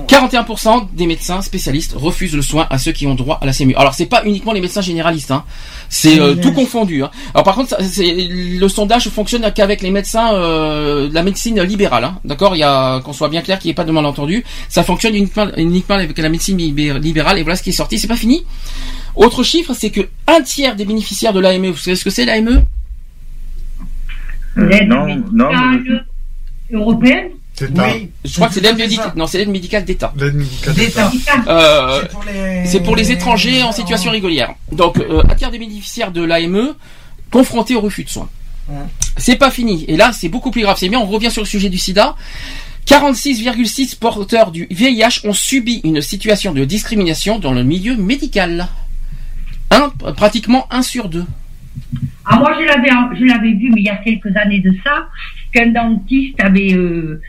41% 0.08 0.88
des 0.94 1.06
médecins 1.06 1.40
spécialistes 1.42 1.94
refusent 1.96 2.34
le 2.34 2.42
soin 2.42 2.66
à 2.68 2.76
ceux 2.76 2.92
qui 2.92 3.06
ont 3.06 3.14
droit 3.14 3.38
à 3.40 3.46
la 3.46 3.52
CMU. 3.52 3.74
Alors 3.76 3.94
c'est 3.94 4.06
pas 4.06 4.22
uniquement 4.26 4.52
les 4.52 4.60
médecins 4.60 4.80
généralistes, 4.82 5.30
hein. 5.30 5.44
c'est 5.88 6.20
euh, 6.20 6.34
tout 6.34 6.52
confondu. 6.52 7.02
Hein. 7.02 7.10
Alors 7.34 7.44
par 7.44 7.54
contre, 7.54 7.70
ça, 7.70 7.82
c'est- 7.82 8.28
le 8.28 8.68
sondage 8.68 9.08
fonctionne 9.08 9.50
qu'avec 9.54 9.80
les 9.80 9.90
médecins 9.90 10.34
euh, 10.34 11.08
de 11.08 11.14
la 11.14 11.22
médecine 11.22 11.62
libérale, 11.62 12.04
hein. 12.04 12.18
d'accord? 12.24 12.56
Il 12.56 12.58
y 12.58 12.62
a 12.64 13.00
qu'on 13.00 13.12
soit 13.14 13.28
bien 13.28 13.40
clair 13.42 13.58
qu'il 13.58 13.68
n'y 13.68 13.72
ait 13.72 13.74
pas 13.74 13.84
de 13.84 13.92
malentendu. 13.92 14.44
Ça 14.68 14.82
fonctionne 14.82 15.14
uniquement, 15.14 15.46
uniquement 15.56 15.94
avec 15.94 16.18
la 16.18 16.28
médecine 16.28 16.58
libé- 16.58 16.98
libérale 16.98 17.38
et 17.38 17.42
voilà 17.42 17.56
ce 17.56 17.62
qui 17.62 17.70
est 17.70 17.72
sorti. 17.72 17.98
C'est 17.98 18.08
pas 18.08 18.16
fini. 18.16 18.44
Autre 19.14 19.42
chiffre, 19.44 19.72
c'est 19.72 19.90
que 19.90 20.02
un 20.26 20.42
tiers 20.42 20.74
des 20.76 20.84
bénéficiaires 20.84 21.32
de 21.32 21.40
l'AME, 21.40 21.68
vous 21.68 21.76
savez 21.78 21.96
ce 21.96 22.04
que 22.04 22.10
c'est 22.10 22.24
l'AME 22.26 22.64
non, 24.56 25.06
non, 25.32 25.48
médicale 25.70 26.06
européenne 26.72 27.28
Oui, 27.74 28.10
Je 28.24 28.34
crois 28.34 28.48
que 28.48 28.54
c'est 28.54 28.60
l'aide 28.60 28.76
médicale. 28.78 29.12
Non, 29.16 29.26
c'est 29.26 29.38
l'aide 29.38 29.48
médicale 29.50 29.84
d'État. 29.84 30.12
L'aide 30.16 30.34
médicale 30.34 30.74
D'État. 30.74 31.10
Euh, 31.48 32.00
C'est 32.02 32.10
pour 32.10 32.24
les- 32.24 32.66
c'est 32.66 32.80
pour 32.80 32.96
les 32.96 33.12
étrangers 33.12 33.62
en 33.62 33.72
situation 33.72 34.10
régulière. 34.10 34.54
Donc, 34.70 34.98
euh, 34.98 35.22
un 35.28 35.34
tiers 35.34 35.50
des 35.50 35.58
bénéficiaires 35.58 36.10
de 36.12 36.22
l'AME 36.22 36.74
confrontés 37.30 37.74
au 37.76 37.80
refus 37.80 38.04
de 38.04 38.08
soins. 38.10 38.28
Ouais. 38.68 38.76
C'est 39.16 39.36
pas 39.36 39.50
fini. 39.50 39.84
Et 39.88 39.96
là, 39.96 40.12
c'est 40.12 40.28
beaucoup 40.28 40.50
plus 40.50 40.62
grave. 40.62 40.76
C'est 40.78 40.88
bien, 40.88 40.98
on 41.00 41.06
revient 41.06 41.30
sur 41.30 41.42
le 41.42 41.46
sujet 41.48 41.68
du 41.68 41.78
sida. 41.78 42.14
46,6 42.86 43.94
porteurs 43.96 44.50
du 44.50 44.66
VIH 44.70 45.20
ont 45.24 45.32
subi 45.32 45.80
une 45.84 46.00
situation 46.00 46.52
de 46.52 46.64
discrimination 46.64 47.38
dans 47.38 47.52
le 47.52 47.62
milieu 47.62 47.96
médical. 47.96 48.68
Un, 49.70 49.88
pratiquement 50.12 50.66
un 50.70 50.82
sur 50.82 51.08
deux. 51.08 51.24
Ah, 52.24 52.36
moi, 52.36 52.52
je 52.60 52.64
l'avais, 52.66 52.90
je 53.18 53.24
l'avais 53.24 53.52
vu, 53.54 53.70
mais 53.74 53.80
il 53.80 53.84
y 53.84 53.88
a 53.88 53.96
quelques 53.96 54.36
années 54.36 54.60
de 54.60 54.72
ça, 54.84 55.06
qu'un 55.52 55.68
dentiste 55.72 56.40
avait, 56.40 56.72
euh, 56.74 57.20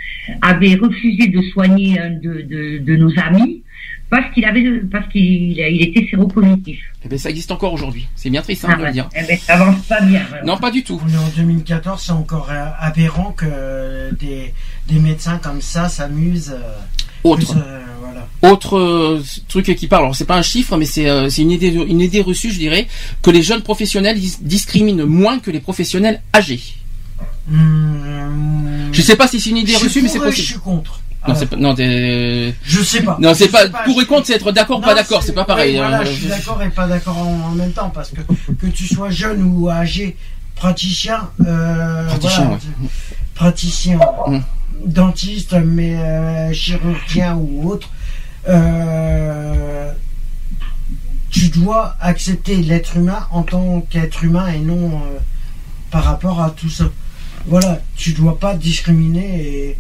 avait 0.42 0.76
refusé 0.76 1.28
de 1.28 1.42
soigner 1.54 2.00
un 2.00 2.12
de, 2.12 2.42
de, 2.42 2.78
de 2.80 2.96
nos 2.96 3.12
amis 3.20 3.62
parce 4.10 4.32
qu'il 4.34 4.46
avait, 4.46 4.64
parce 4.92 5.08
qu'il 5.12 5.52
il 5.58 5.82
était 5.82 6.08
séropositif. 6.10 6.80
Eh 7.04 7.08
ben, 7.10 7.18
ça 7.18 7.30
existe 7.32 7.52
encore 7.52 7.74
aujourd'hui. 7.74 8.08
C'est 8.16 8.30
bien 8.30 8.42
triste, 8.44 8.64
hein, 8.66 8.70
Ah 8.74 8.80
de 8.80 8.86
le 8.86 8.92
dire. 8.92 9.10
Eh 9.16 9.24
ben, 9.28 9.38
ça 9.38 9.54
avance 9.56 9.82
pas 9.88 10.02
bien. 10.02 10.22
alors. 10.32 10.46
Non, 10.46 10.58
pas 10.58 10.70
du 10.72 10.84
tout. 10.84 11.02
On 11.04 11.10
est 11.10 11.18
en 11.18 11.30
2014, 11.36 12.02
c'est 12.02 12.12
encore 12.12 12.50
euh, 12.52 12.66
aberrant 12.80 13.32
que 13.32 14.14
des, 14.20 14.54
des 14.88 15.00
médecins 15.00 15.40
comme 15.42 15.62
ça 15.62 15.90
s'amusent. 15.90 16.54
euh, 16.56 16.74
Autre. 17.24 17.56
Autre 18.42 18.78
euh, 18.78 19.24
truc 19.48 19.74
qui 19.76 19.88
parle, 19.88 20.04
alors 20.04 20.16
c'est 20.16 20.26
pas 20.26 20.38
un 20.38 20.42
chiffre, 20.42 20.76
mais 20.76 20.84
c'est 20.86 21.10
euh, 21.10 21.30
c'est 21.30 21.42
une 21.44 21.52
idée 21.52 21.70
une 21.70 22.02
idée 22.02 22.20
reçue, 22.22 22.52
je 22.52 22.60
dirais, 22.60 22.88
que 23.22 23.32
les 23.32 23.42
jeunes 23.42 23.62
professionnels 23.62 24.20
dis- 24.20 24.38
discriminent 24.42 25.06
moins 25.06 25.40
que 25.40 25.50
les 25.50 25.62
professionnels 25.62 26.22
âgés. 26.36 26.60
Je 27.50 29.02
sais 29.02 29.16
pas 29.16 29.28
si 29.28 29.40
c'est 29.40 29.50
une 29.50 29.58
idée 29.58 29.76
reçue, 29.76 30.02
mais 30.02 30.08
c'est 30.10 30.20
possible. 30.20 30.36
je 30.48 30.52
suis 30.54 30.60
contre. 30.60 31.00
Non, 31.28 31.36
c'est 31.36 31.46
pas, 31.46 31.56
non, 31.56 31.74
t'es- 31.74 32.54
Je 32.66 32.84
sais 32.84 33.02
pas. 33.02 33.18
Non, 33.20 33.34
c'est 33.34 33.48
pas, 33.48 33.68
pour 33.86 34.02
et 34.02 34.06
contre, 34.06 34.28
c'est 34.28 34.34
être 34.34 34.52
d'accord 34.52 34.80
ou 34.80 34.82
pas 34.82 34.94
d'accord, 34.94 35.24
c'est 35.24 35.32
pas 35.34 35.46
pareil. 35.46 35.72
oui, 35.74 35.78
voilà, 35.78 36.00
hein. 36.02 36.06
je 36.06 36.12
suis 36.12 36.28
d'accord 36.28 36.62
et 36.62 36.70
pas 36.70 36.86
d'accord 36.86 37.18
en, 37.18 37.48
en 37.48 37.52
même 37.52 37.72
temps 37.72 37.90
parce 37.90 38.10
que 38.12 38.20
que 38.54 38.68
tu 38.68 38.86
sois 38.94 39.10
jeune 39.10 39.42
ou 39.42 39.70
âgé, 39.70 40.18
praticien, 40.56 41.30
euh, 41.48 42.06
Praticien, 42.08 42.44
voilà, 42.44 42.56
ouais. 42.58 42.90
praticien, 43.36 44.00
Mm. 44.28 44.40
dentiste, 44.86 45.54
mais 45.54 45.96
euh, 45.96 46.52
chirurgien 46.52 47.36
ou 47.36 47.70
autre, 47.70 47.90
euh, 48.50 49.92
tu 51.30 51.48
dois 51.50 51.96
accepter 52.02 52.58
l'être 52.58 52.98
humain 52.98 53.28
en 53.32 53.44
tant 53.44 53.80
qu'être 53.90 54.24
humain 54.26 54.48
et 54.50 54.60
non 54.60 55.02
par 55.90 56.04
rapport 56.04 56.42
à 56.42 56.50
tout 56.52 56.70
ça. 56.70 56.86
Voilà, 57.48 57.82
tu 57.96 58.14
dois 58.14 58.40
pas 58.40 58.56
discriminer 58.56 59.42
et 59.48 59.78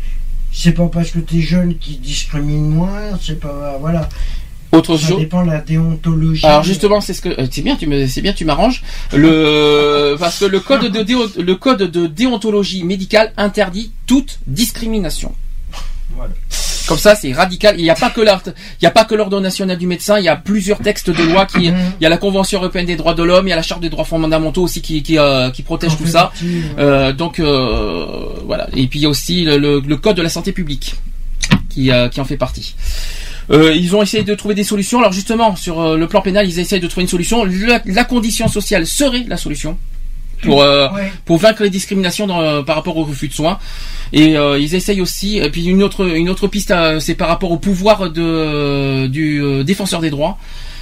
c'est 0.51 0.73
pas 0.73 0.87
parce 0.87 1.11
que 1.11 1.19
tu 1.19 1.37
es 1.39 1.41
jeune 1.41 1.77
qui 1.77 1.97
discrimine 1.97 2.69
moins, 2.69 3.17
c'est 3.21 3.39
pas 3.39 3.77
voilà. 3.79 4.09
Autre 4.71 4.97
ça 4.97 5.07
dépend 5.19 5.45
de 5.45 5.51
la 5.51 5.61
déontologie. 5.61 6.45
Alors 6.45 6.63
justement, 6.63 6.99
c'est 6.99 7.13
ce 7.13 7.21
que 7.21 7.29
euh, 7.29 7.47
c'est 7.51 7.61
bien, 7.61 7.75
tu 7.75 7.85
me, 7.85 8.07
c'est 8.07 8.21
bien, 8.21 8.33
tu 8.33 8.43
m'arranges. 8.43 8.81
Le 9.13 10.15
parce 10.19 10.39
que 10.39 10.45
le 10.45 10.59
code 10.59 10.91
de 10.91 11.03
déo- 11.03 11.29
le 11.39 11.55
code 11.55 11.83
de 11.83 12.07
déontologie 12.07 12.83
médicale 12.83 13.33
interdit 13.37 13.91
toute 14.07 14.39
discrimination. 14.47 15.33
Comme 16.87 16.97
ça, 16.97 17.15
c'est 17.15 17.31
radical. 17.31 17.75
Il 17.77 17.83
n'y 17.83 17.89
a 17.89 17.95
pas 17.95 18.09
que 18.09 18.19
l'art, 18.21 18.41
il 18.45 18.83
y 18.83 18.87
a 18.87 18.91
pas 18.91 19.05
que 19.05 19.15
l'ordre 19.15 19.39
national 19.39 19.77
du 19.77 19.87
médecin. 19.87 20.19
Il 20.19 20.25
y 20.25 20.29
a 20.29 20.35
plusieurs 20.35 20.79
textes 20.79 21.09
de 21.09 21.23
loi 21.23 21.45
qui, 21.45 21.65
il 21.67 21.73
y 22.01 22.05
a 22.05 22.09
la 22.09 22.17
Convention 22.17 22.59
européenne 22.59 22.85
des 22.85 22.95
droits 22.97 23.13
de 23.13 23.23
l'homme, 23.23 23.47
il 23.47 23.51
y 23.51 23.53
a 23.53 23.55
la 23.55 23.61
Charte 23.61 23.81
des 23.81 23.89
droits 23.89 24.03
fondamentaux 24.05 24.63
aussi 24.63 24.81
qui 24.81 25.01
qui, 25.01 25.17
euh, 25.17 25.49
qui 25.51 25.63
protège 25.63 25.97
tout 25.97 26.07
ça. 26.07 26.31
Euh, 26.77 27.13
donc 27.13 27.39
euh, 27.39 28.05
voilà. 28.45 28.67
Et 28.75 28.87
puis 28.87 28.99
il 28.99 29.03
y 29.03 29.05
a 29.05 29.09
aussi 29.09 29.43
le, 29.45 29.57
le- 29.57 29.79
le 29.85 29.97
code 29.97 30.17
de 30.17 30.21
la 30.21 30.29
santé 30.29 30.51
publique 30.51 30.95
qui 31.69 31.89
qui 32.11 32.21
en 32.21 32.25
fait 32.25 32.37
partie. 32.37 32.75
Euh, 33.51 33.73
ils 33.75 33.93
ont 33.95 34.01
essayé 34.01 34.23
de 34.23 34.35
trouver 34.35 34.55
des 34.55 34.63
solutions. 34.63 34.99
Alors 34.99 35.11
justement, 35.11 35.55
sur 35.55 35.81
euh, 35.81 35.97
le 35.97 36.07
plan 36.07 36.21
pénal, 36.21 36.47
ils 36.47 36.59
essayent 36.59 36.79
de 36.79 36.87
trouver 36.87 37.03
une 37.03 37.09
solution. 37.09 37.45
La 37.85 38.03
condition 38.05 38.47
sociale 38.47 38.85
serait 38.87 39.25
la 39.27 39.37
solution 39.37 39.77
pour 40.43 40.61
euh, 40.61 40.87
pour 41.25 41.37
vaincre 41.37 41.63
les 41.63 41.69
discriminations 41.69 42.27
dans, 42.27 42.41
euh, 42.41 42.61
par 42.61 42.75
rapport 42.75 42.97
au 42.97 43.03
refus 43.03 43.27
de 43.27 43.33
soins. 43.33 43.57
Et 44.11 44.37
euh, 44.37 44.59
ils 44.59 44.75
essayent 44.75 45.01
aussi. 45.01 45.37
Et 45.37 45.49
puis 45.49 45.65
une 45.65 45.81
autre 45.83 46.05
une 46.05 46.29
autre 46.29 46.47
piste, 46.47 46.71
euh, 46.71 46.99
c'est 46.99 47.15
par 47.15 47.27
rapport 47.29 47.51
au 47.51 47.57
pouvoir 47.57 48.11
de 48.11 49.07
du 49.07 49.41
euh, 49.41 49.63
défenseur 49.63 50.01
des 50.01 50.09
droits. 50.09 50.37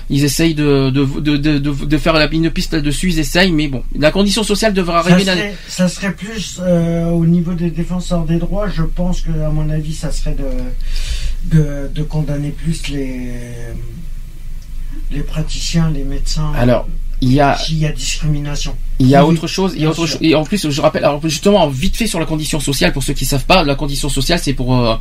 Ils 0.10 0.26
essayent 0.26 0.56
de 0.56 0.90
de, 0.90 1.06
de, 1.06 1.38
de, 1.38 1.58
de- 1.58 1.86
de 1.86 1.98
faire 1.98 2.12
la 2.14 2.26
une 2.32 2.50
piste 2.50 2.74
là-dessus. 2.74 3.12
Ils 3.12 3.20
essayent, 3.20 3.54
mais 3.54 3.70
bon, 3.70 3.82
la 3.98 4.12
condition 4.12 4.44
sociale 4.44 4.74
devra 4.74 5.04
ça 5.04 5.10
arriver. 5.14 5.24
dans- 5.24 5.38
serait, 5.38 5.56
ça 5.70 5.88
serait 5.88 6.12
plus 6.14 6.60
euh, 6.62 7.06
au 7.12 7.26
niveau 7.26 7.54
des 7.54 7.70
défenseurs 7.72 8.26
des 8.26 8.36
droits. 8.38 8.68
Je 8.68 8.84
pense 8.84 9.22
que, 9.22 9.32
à 9.32 9.50
mon 9.50 9.70
avis, 9.70 9.94
ça 9.94 10.12
serait 10.12 10.36
de, 10.36 11.56
de, 11.56 11.88
de 11.96 12.04
condamner 12.04 12.50
plus 12.50 12.90
les, 12.90 13.32
les 15.12 15.22
praticiens, 15.22 15.90
les 15.92 16.04
médecins. 16.04 16.52
Alors, 16.58 16.88
il 17.22 17.34
y 17.34 17.40
a 17.40 17.56
S'il 17.58 17.78
y 17.78 17.86
a 17.86 17.92
discrimination. 17.92 18.76
Il 19.00 19.08
y 19.08 19.16
a 19.16 19.26
Oui, 19.26 19.34
autre 19.36 19.48
chose, 19.48 19.74
il 19.76 19.82
y 19.82 19.86
a 19.86 19.90
autre 19.90 20.06
chose. 20.06 20.18
Et 20.22 20.36
en 20.36 20.44
plus, 20.44 20.70
je 20.70 20.82
rappelle, 20.82 21.04
alors 21.06 21.22
justement, 21.28 21.68
vite 21.70 21.96
fait 21.98 22.08
sur 22.08 22.20
la 22.20 22.26
condition 22.26 22.60
sociale, 22.60 22.94
pour 22.94 23.04
ceux 23.04 23.14
qui 23.14 23.26
savent 23.26 23.46
pas, 23.46 23.64
la 23.64 23.76
condition 23.76 24.10
sociale, 24.10 24.40
c'est 24.44 24.54
pour 24.54 24.76
euh, 24.78 24.96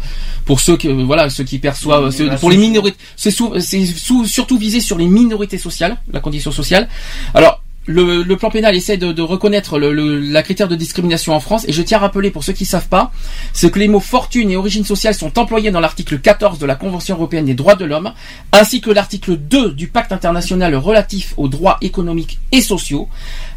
pour 0.44 0.60
ceux 0.60 0.76
que 0.76 0.88
voilà, 0.88 1.28
ceux 1.30 1.44
qui 1.44 1.58
perçoivent, 1.58 2.10
ceux- 2.10 2.30
pour 2.36 2.50
les 2.50 2.56
minorités. 2.56 2.96
C'est 3.16 3.30
sous- 3.30 3.58
c'est 3.60 3.84
sous- 3.86 4.26
surtout 4.26 4.58
visé 4.58 4.80
sur 4.80 4.96
les 4.98 5.06
minorités 5.06 5.58
sociales, 5.58 5.96
la 6.12 6.20
condition 6.20 6.52
sociale. 6.52 6.88
Alors. 7.34 7.62
Le, 7.90 8.34
plan 8.36 8.50
pénal 8.50 8.74
essaie 8.76 8.96
de, 8.96 9.20
reconnaître 9.22 9.78
le, 9.78 9.92
le- 9.92 10.20
la 10.20 10.42
critère 10.42 10.68
de 10.68 10.76
discrimination 10.76 11.34
en 11.34 11.40
France 11.40 11.64
et 11.68 11.72
je 11.72 11.82
tiens 11.82 11.98
à 11.98 12.02
rappeler 12.02 12.30
pour 12.30 12.44
ceux 12.44 12.52
qui 12.52 12.64
savent 12.64 12.88
pas, 12.88 13.10
c'est 13.52 13.70
que 13.70 13.78
les 13.78 13.88
mots 13.88 13.98
fortune 14.00 14.50
et 14.50 14.56
origine 14.56 14.84
sociale 14.84 15.14
sont 15.14 15.38
employés 15.38 15.70
dans 15.70 15.80
l'article 15.80 16.18
14 16.20 16.58
de 16.58 16.66
la 16.66 16.76
Convention 16.76 17.16
européenne 17.16 17.46
des 17.46 17.54
droits 17.54 17.74
de 17.74 17.84
l'homme 17.84 18.12
ainsi 18.52 18.80
que 18.80 18.90
l'article 18.90 19.36
2 19.36 19.72
du 19.72 19.88
pacte 19.88 20.12
international 20.12 20.74
relatif 20.76 21.34
aux 21.36 21.48
droits 21.48 21.78
économiques 21.80 22.38
et 22.52 22.60
sociaux. 22.60 23.08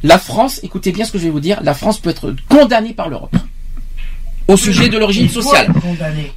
La 0.01 0.17
France, 0.17 0.59
écoutez 0.63 0.91
bien 0.91 1.05
ce 1.05 1.11
que 1.11 1.17
je 1.19 1.25
vais 1.25 1.29
vous 1.29 1.39
dire, 1.39 1.59
la 1.63 1.73
France 1.75 1.99
peut 1.99 2.09
être 2.09 2.33
condamnée 2.49 2.93
par 2.93 3.09
l'Europe 3.09 3.35
au 4.47 4.57
sujet 4.57 4.89
de 4.89 4.97
l'origine 4.97 5.30
sociale. 5.30 5.67
être. 5.69 5.80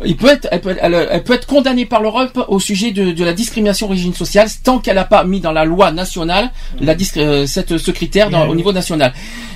Il 0.05 0.17
peut 0.17 0.29
être, 0.29 0.49
elle, 0.51 0.61
peut, 0.61 0.77
elle- 0.81 1.09
elle 1.11 1.25
peut 1.25 1.33
être 1.35 1.47
condamnée 1.47 1.87
par 1.87 2.01
l'Europe 2.03 2.45
au 2.49 2.61
sujet 2.61 2.93
de, 2.93 3.11
de 3.13 3.25
la 3.25 3.33
discrimination 3.33 3.87
origine 3.89 4.15
sociale 4.15 4.49
tant 4.63 4.79
qu'elle 4.79 4.95
n'a 4.97 5.05
pas 5.05 5.25
mis 5.25 5.41
dans 5.41 5.53
la 5.53 5.65
loi 5.65 5.91
nationale 5.91 6.51
la 6.81 6.95
euh, 7.17 7.47
cette, 7.47 7.79
ce 7.79 7.91
critère 7.91 8.31
dans- 8.31 8.47
au 8.49 8.55
niveau 8.55 8.73
national. 8.73 9.13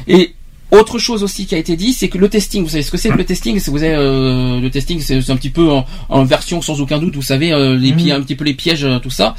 Et 0.09 0.35
autre 0.73 0.99
chose 1.01 1.23
aussi 1.25 1.47
qui 1.47 1.55
a 1.57 1.59
été 1.59 1.75
dit, 1.77 1.93
c'est 1.93 2.09
que 2.09 2.17
le 2.19 2.29
testing, 2.29 2.63
vous 2.63 2.69
savez 2.71 2.83
ce 2.85 2.91
que 2.93 2.97
c'est 2.97 3.09
que 3.11 3.17
le 3.17 3.25
testing? 3.25 3.61
Vous 3.67 3.83
avez 3.83 3.93
euh, 3.95 4.61
le 4.61 4.71
testing, 4.71 5.01
c'est 5.01 5.29
un 5.31 5.37
petit 5.37 5.51
peu 5.51 5.69
en, 5.71 5.85
en 6.09 6.25
version 6.25 6.63
sans 6.63 6.81
aucun 6.81 6.99
doute, 6.99 7.17
vous 7.17 7.23
savez 7.23 7.53
euh, 7.53 7.77
les 7.77 7.93
pi- 7.93 8.13
un 8.13 8.21
petit 8.23 8.37
peu 8.37 8.45
les 8.45 8.55
pièges, 8.55 8.85
euh, 8.85 8.99
tout 9.01 9.11
ça. 9.11 9.35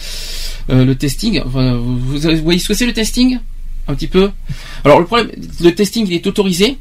Euh, 0.70 0.84
le 0.84 0.96
testing, 0.96 1.42
vous, 1.46 1.80
vous 1.80 2.20
voyez 2.44 2.60
ce 2.60 2.68
que 2.68 2.74
c'est 2.74 2.86
le 2.86 2.92
testing? 2.94 3.40
Un 3.88 3.96
petit 3.96 4.08
peu? 4.08 4.30
Alors 4.84 5.00
le 5.00 5.06
problème, 5.06 5.32
le 5.62 5.72
testing 5.74 6.06
il 6.06 6.14
est 6.14 6.28
autorisé, 6.28 6.78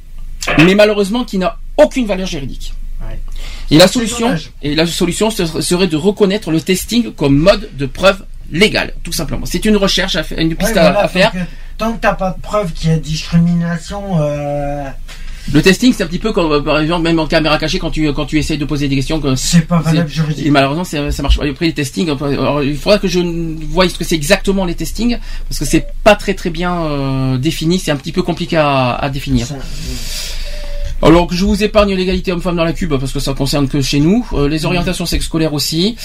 mais 0.59 0.75
malheureusement 0.75 1.25
qui 1.25 1.39
n'a 1.39 1.59
aucune 1.77 2.07
valeur 2.07 2.27
juridique. 2.27 2.73
Et 3.70 3.78
la 3.78 3.86
solution, 3.89 4.35
et 4.62 4.75
la 4.75 4.86
solution 4.86 5.31
serait 5.31 5.86
de 5.86 5.97
reconnaître 5.97 6.51
le 6.51 6.60
testing 6.60 7.12
comme 7.15 7.36
mode 7.39 7.70
de 7.77 7.86
preuve 7.86 8.25
légale, 8.51 8.94
tout 9.05 9.12
simplement. 9.12 9.47
C'est 9.47 9.65
une 9.65 9.77
recherche, 9.77 10.17
à 10.17 10.25
faire, 10.25 10.39
une 10.39 10.55
piste 10.57 10.73
Ouais, 10.73 10.78
à- 10.78 10.91
voilà, 10.91 11.01
à, 11.05 11.09
faire. 11.09 11.33
euh, 11.36 11.44
tant 11.78 11.93
que 11.93 11.99
t'as 12.01 12.15
pas 12.15 12.31
de 12.33 12.41
preuve 12.41 12.73
qu'il 12.73 12.91
y 12.91 12.93
a 12.93 12.97
discrimination, 12.99 14.20
euh, 14.20 14.85
Le 15.52 15.62
testing, 15.62 15.93
c'est 15.93 16.02
un 16.02 16.07
petit 16.07 16.19
peu 16.19 16.33
comme, 16.33 16.62
par 16.62 16.78
exemple, 16.78 17.02
même 17.02 17.19
en 17.19 17.27
caméra 17.27 17.59
cachée, 17.59 17.78
quand 17.78 17.91
tu, 17.91 18.12
quand 18.12 18.27
tu 18.27 18.39
essayes 18.39 18.59
de 18.59 18.65
poser 18.65 18.89
des 18.89 18.97
questions. 18.97 19.20
C'est 19.36 19.67
pas 19.67 19.81
valable 19.81 20.09
juridiquement. 20.09 20.47
Et 20.49 20.51
malheureusement, 20.51 20.85
ça 20.85 21.23
marche 21.23 21.39
pas. 21.39 21.47
Après, 21.47 21.67
les 21.67 21.73
testings, 21.73 22.09
alors, 22.09 22.62
il 22.62 22.77
faudra 22.77 22.99
que 22.99 23.09
je 23.09 23.20
voie 23.67 23.89
ce 23.89 23.99
que 23.99 24.05
c'est 24.05 24.15
exactement 24.15 24.65
les 24.65 24.75
testings, 24.75 25.19
parce 25.49 25.59
que 25.59 25.65
c'est 25.65 25.86
pas 26.05 26.15
très 26.15 26.35
très 26.35 26.51
bien 26.51 26.85
euh, 26.85 27.39
défini, 27.39 27.78
c'est 27.78 27.91
un 27.91 27.97
petit 27.97 28.12
peu 28.12 28.23
compliqué 28.23 28.57
à, 28.57 28.93
à 28.93 29.09
définir. 29.09 29.47
Alors 31.03 31.27
que 31.27 31.35
je 31.35 31.45
vous 31.47 31.62
épargne 31.65 31.95
l'égalité 31.95 32.31
homme-femme 32.33 32.57
dans 32.57 32.65
la 32.65 32.73
cube 32.75 32.95
parce 32.99 33.12
que 33.12 33.20
ça 33.20 33.33
concerne 33.33 33.69
que 33.69 33.81
chez 33.81 34.01
nous, 34.01 34.27
euh, 34.35 34.49
les 34.49 34.67
orientations 34.67 35.07
sexscolaires 35.07 35.55
aussi, 35.55 35.97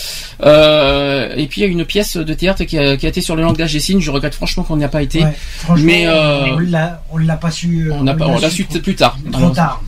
Euh, 0.41 1.33
et 1.35 1.47
puis 1.47 1.61
il 1.61 1.63
y 1.65 1.67
a 1.67 1.69
une 1.71 1.85
pièce 1.85 2.17
de 2.17 2.33
théâtre 2.33 2.63
qui 2.63 2.77
a, 2.77 2.95
qui 2.97 3.05
a 3.05 3.09
été 3.09 3.21
sur 3.21 3.35
le 3.35 3.41
langage 3.43 3.73
des 3.73 3.79
signes. 3.79 3.99
Je 4.01 4.11
regrette 4.11 4.35
franchement 4.35 4.63
qu'on 4.63 4.77
n'y 4.77 4.83
a 4.83 4.89
pas 4.89 5.01
été, 5.01 5.23
Ouais, 5.23 5.33
mais 5.79 6.07
euh, 6.07 6.53
on 6.55 6.59
l'a- 6.59 7.01
on 7.11 7.17
l'a 7.17 7.35
pas 7.37 7.51
su. 7.51 7.91
on 7.91 8.05
pas, 8.05 8.15
on 8.27 8.39
l'a 8.39 8.49
su 8.49 8.65
trop- 8.65 8.79
plus 8.79 8.95
tard. 8.95 9.17
Trop 9.31 9.49
tard. 9.49 9.81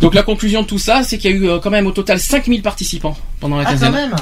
Donc 0.00 0.14
la 0.14 0.22
conclusion 0.22 0.62
de 0.62 0.66
tout 0.66 0.78
ça, 0.78 1.02
c'est 1.04 1.18
qu'il 1.18 1.30
y 1.30 1.34
a 1.34 1.36
eu 1.36 1.60
quand 1.62 1.70
même 1.70 1.86
au 1.86 1.92
total 1.92 2.18
5000 2.18 2.62
participants 2.62 3.16
pendant 3.40 3.56
la 3.56 3.62
Ah, 3.62 3.66
quand 3.66 3.72
quinzaine. 3.72 3.92
même 3.92 4.14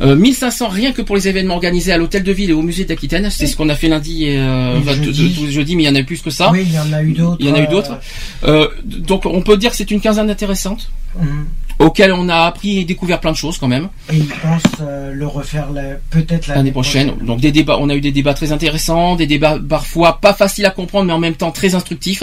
Euh, 0.00 0.16
1500 0.16 0.68
rien 0.68 0.92
que 0.92 1.02
pour 1.02 1.16
les 1.16 1.28
événements 1.28 1.54
organisés 1.54 1.92
à 1.92 1.98
l'hôtel 1.98 2.22
de 2.22 2.32
ville 2.32 2.50
et 2.50 2.52
au 2.52 2.62
musée 2.62 2.84
d'Aquitaine. 2.84 3.28
C'est 3.30 3.46
ce 3.46 3.56
qu'on 3.56 3.68
a 3.68 3.74
fait 3.74 3.88
lundi 3.88 4.24
et 4.24 4.38
euh, 4.38 4.78
enfin, 4.78 4.94
jeudi. 5.02 5.76
mais 5.76 5.82
il 5.84 5.86
y 5.86 5.88
en 5.88 5.94
a 5.94 6.00
eu 6.00 6.04
plus 6.04 6.22
que 6.22 6.30
ça. 6.30 6.50
Oui, 6.50 6.64
il 6.66 6.72
y 6.72 6.78
en 6.78 6.92
a 6.92 7.02
eu 7.02 7.12
d'autres. 7.12 7.36
Il 7.40 7.46
y 7.46 7.50
en 7.50 7.54
a 7.54 7.60
eu 7.60 7.64
euh, 7.66 7.70
d'autres. 7.70 7.98
Euh, 8.44 8.68
donc 8.84 9.26
on 9.26 9.42
peut 9.42 9.56
dire 9.56 9.70
que 9.70 9.76
c'est 9.76 9.90
une 9.90 10.00
quinzaine 10.00 10.30
intéressante, 10.30 10.90
Mhm. 11.20 11.46
Auquel 11.82 12.12
on 12.12 12.28
a 12.28 12.36
appris 12.46 12.78
et 12.78 12.84
découvert 12.84 13.20
plein 13.20 13.32
de 13.32 13.36
choses 13.36 13.58
quand 13.58 13.68
même. 13.68 13.88
Et 14.12 14.16
ils 14.16 14.26
pensent 14.26 14.62
euh, 14.80 15.12
le 15.12 15.26
refaire 15.26 15.68
peut-être 16.10 16.46
L'année 16.48 16.70
prochaine. 16.72 17.12
Donc 17.22 17.40
des 17.40 17.52
débats, 17.52 17.76
on 17.80 17.88
a 17.88 17.94
eu 17.94 18.00
des 18.00 18.12
débats 18.12 18.34
très 18.34 18.52
intéressants, 18.52 19.16
des 19.16 19.26
débats 19.26 19.58
parfois 19.68 20.18
pas 20.20 20.32
faciles 20.34 20.66
à 20.66 20.70
comprendre, 20.70 21.06
mais 21.06 21.12
en 21.12 21.18
même 21.18 21.34
temps 21.34 21.50
très 21.50 21.74
instructifs. 21.74 22.22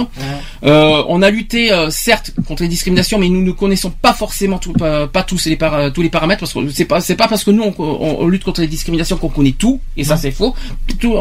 Euh, 0.63 1.03
on 1.07 1.21
a 1.21 1.29
lutté 1.29 1.71
euh, 1.71 1.89
certes 1.89 2.31
contre 2.47 2.63
les 2.63 2.69
discriminations, 2.69 3.17
mais 3.19 3.29
nous 3.29 3.41
ne 3.43 3.51
connaissons 3.51 3.89
pas 3.91 4.13
forcément 4.13 4.57
tout, 4.57 4.73
pas, 4.73 5.07
pas 5.07 5.23
tous 5.23 5.45
les 5.45 5.55
par- 5.55 5.91
tous 5.93 6.01
les 6.01 6.09
paramètres 6.09 6.39
parce 6.41 6.53
que 6.53 6.69
c'est 6.69 6.85
pas 6.85 7.01
c'est 7.01 7.15
pas 7.15 7.27
parce 7.27 7.43
que 7.43 7.51
nous 7.51 7.63
on, 7.63 7.73
on- 7.79 8.17
on 8.21 8.27
lutte 8.27 8.43
contre 8.43 8.61
les 8.61 8.67
discriminations 8.67 9.17
qu'on 9.17 9.29
connaît 9.29 9.51
tout 9.51 9.79
et 9.97 10.03
ça 10.03 10.17
c'est 10.17 10.31
faux. 10.31 10.55
Tout- 10.99 11.13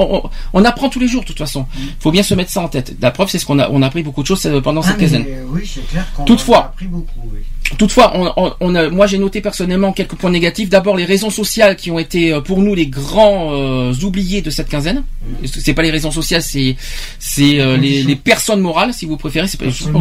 on, 0.53 0.65
apprend 0.65 0.89
tous 0.89 1.01
les 1.01 1.09
jours 1.09 1.23
de 1.23 1.27
toute 1.27 1.39
façon. 1.39 1.67
Faut 2.01 2.11
bien 2.11 2.23
se 2.23 2.35
mettre 2.35 2.51
ça 2.51 2.61
en 2.61 2.69
tête. 2.69 2.95
La 3.01 3.11
preuve 3.11 3.29
c'est 3.31 3.39
ce 3.39 3.47
qu'on 3.47 3.59
a 3.59 3.69
on 3.71 3.83
a 3.83 3.87
appris 3.87 4.03
beaucoup 4.03 4.23
de 4.23 4.27
choses 4.27 4.49
pendant 4.63 4.81
Ah, 4.83 4.89
cette 4.89 4.99
quinzaine. 4.99 5.25
oui, 5.51 5.63
c'est 5.73 5.87
clair 5.89 6.07
qu'on 6.15 6.25
Toutefois, 6.25 6.57
a 6.59 6.65
appris 6.67 6.87
beaucoup. 6.87 7.29
Oui. 7.33 7.41
Toutefois, 7.77 8.13
on, 8.15 8.33
on- 8.43 8.53
on 8.61 8.75
a, 8.75 8.89
moi 8.89 9.07
j'ai 9.07 9.19
noté 9.19 9.41
personnellement 9.41 9.93
quelques 9.93 10.15
points 10.15 10.31
négatifs. 10.31 10.69
D'abord 10.71 10.97
les 10.97 11.05
raisons 11.05 11.29
sociales 11.31 11.77
qui 11.77 11.91
ont 11.91 11.99
été 11.99 12.33
euh, 12.33 12.41
pour 12.41 12.61
nous 12.61 12.75
les 12.75 12.87
grands 12.87 13.51
euh, 13.53 13.93
oubliés 14.03 14.41
de 14.41 14.49
cette 14.51 14.69
quinzaine. 14.69 15.03
C'est 15.45 15.75
pas 15.75 15.83
les 15.83 15.91
raisons 15.91 16.11
sociales, 16.11 16.43
c'est 16.43 16.77
c'est 17.19 17.61
euh, 17.61 17.77
les, 17.77 18.03
les 18.03 18.17
personnes 18.17 18.61
morales, 18.61 18.95
si 18.95 19.05
vous 19.05 19.17
préférez? 19.19 19.47
Pas- 19.59 19.67
je 19.67 19.71
sais 19.85 19.91
pas- 19.93 19.99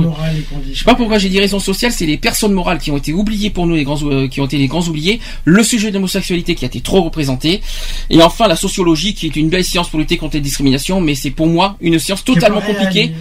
je 0.74 0.80
sais 0.80 0.86
pas 0.86 0.96
pourquoi 0.96 1.18
j'ai 1.18 1.28
dit 1.30 1.40
raisons 1.40 1.60
sociales, 1.60 1.92
c'est 1.92 2.06
les 2.06 2.18
personnes 2.18 2.54
morales 2.54 2.78
qui 2.80 2.90
ont 2.92 2.98
été 2.98 3.12
oubliées 3.12 3.50
pour 3.50 3.68
nous, 3.68 3.76
les 3.76 3.84
grands, 3.84 4.00
euh, 4.04 4.28
qui 4.30 4.40
ont 4.40 4.46
été 4.46 4.58
les 4.58 4.68
grands 4.68 4.84
oubliés. 4.88 5.20
Le 5.44 5.62
sujet 5.64 5.90
de 5.90 5.96
l'homosexualité 5.96 6.56
qui 6.56 6.64
a 6.64 6.68
été 6.68 6.80
trop 6.80 7.02
représenté. 7.02 7.62
Et 8.10 8.22
enfin 8.24 8.48
la 8.48 8.56
sociologie 8.56 9.14
qui 9.14 9.26
est 9.28 9.36
une 9.36 9.50
belle 9.50 9.66
science 9.66 9.90
pour 9.90 10.00
lutter 10.00 10.16
contre 10.18 10.36
les 10.36 10.42
discriminations, 10.42 11.02
mais 11.02 11.16
c'est 11.16 11.32
pour 11.32 11.48
moi 11.48 11.76
une 11.82 12.00
science 12.00 12.24
totalement 12.24 12.62
compliquée. 12.62 13.12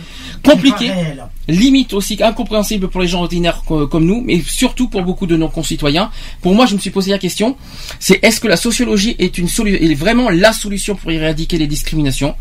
Compliqué, 0.52 0.86
limite 1.48 1.92
aussi 1.92 2.16
incompréhensible 2.22 2.88
pour 2.88 3.00
les 3.00 3.08
gens 3.08 3.20
ordinaires 3.22 3.62
co- 3.66 3.86
comme 3.86 4.04
nous, 4.06 4.22
mais 4.24 4.40
surtout 4.46 4.88
pour 4.88 5.02
beaucoup 5.02 5.26
de 5.26 5.36
nos 5.36 5.48
concitoyens. 5.48 6.10
Pour 6.42 6.54
moi, 6.54 6.66
je 6.66 6.74
me 6.74 6.80
suis 6.80 6.90
posé 6.90 7.10
la 7.10 7.18
question, 7.18 7.56
c'est 8.00 8.22
est-ce 8.24 8.40
que 8.40 8.48
la 8.48 8.56
sociologie 8.56 9.16
est 9.18 9.38
une 9.38 9.48
solution, 9.48 9.80
est 9.80 9.94
vraiment 9.94 10.30
la 10.30 10.52
solution 10.52 10.94
pour 10.96 11.10
éradiquer 11.10 11.58
les 11.58 11.66
discriminations? 11.66 12.34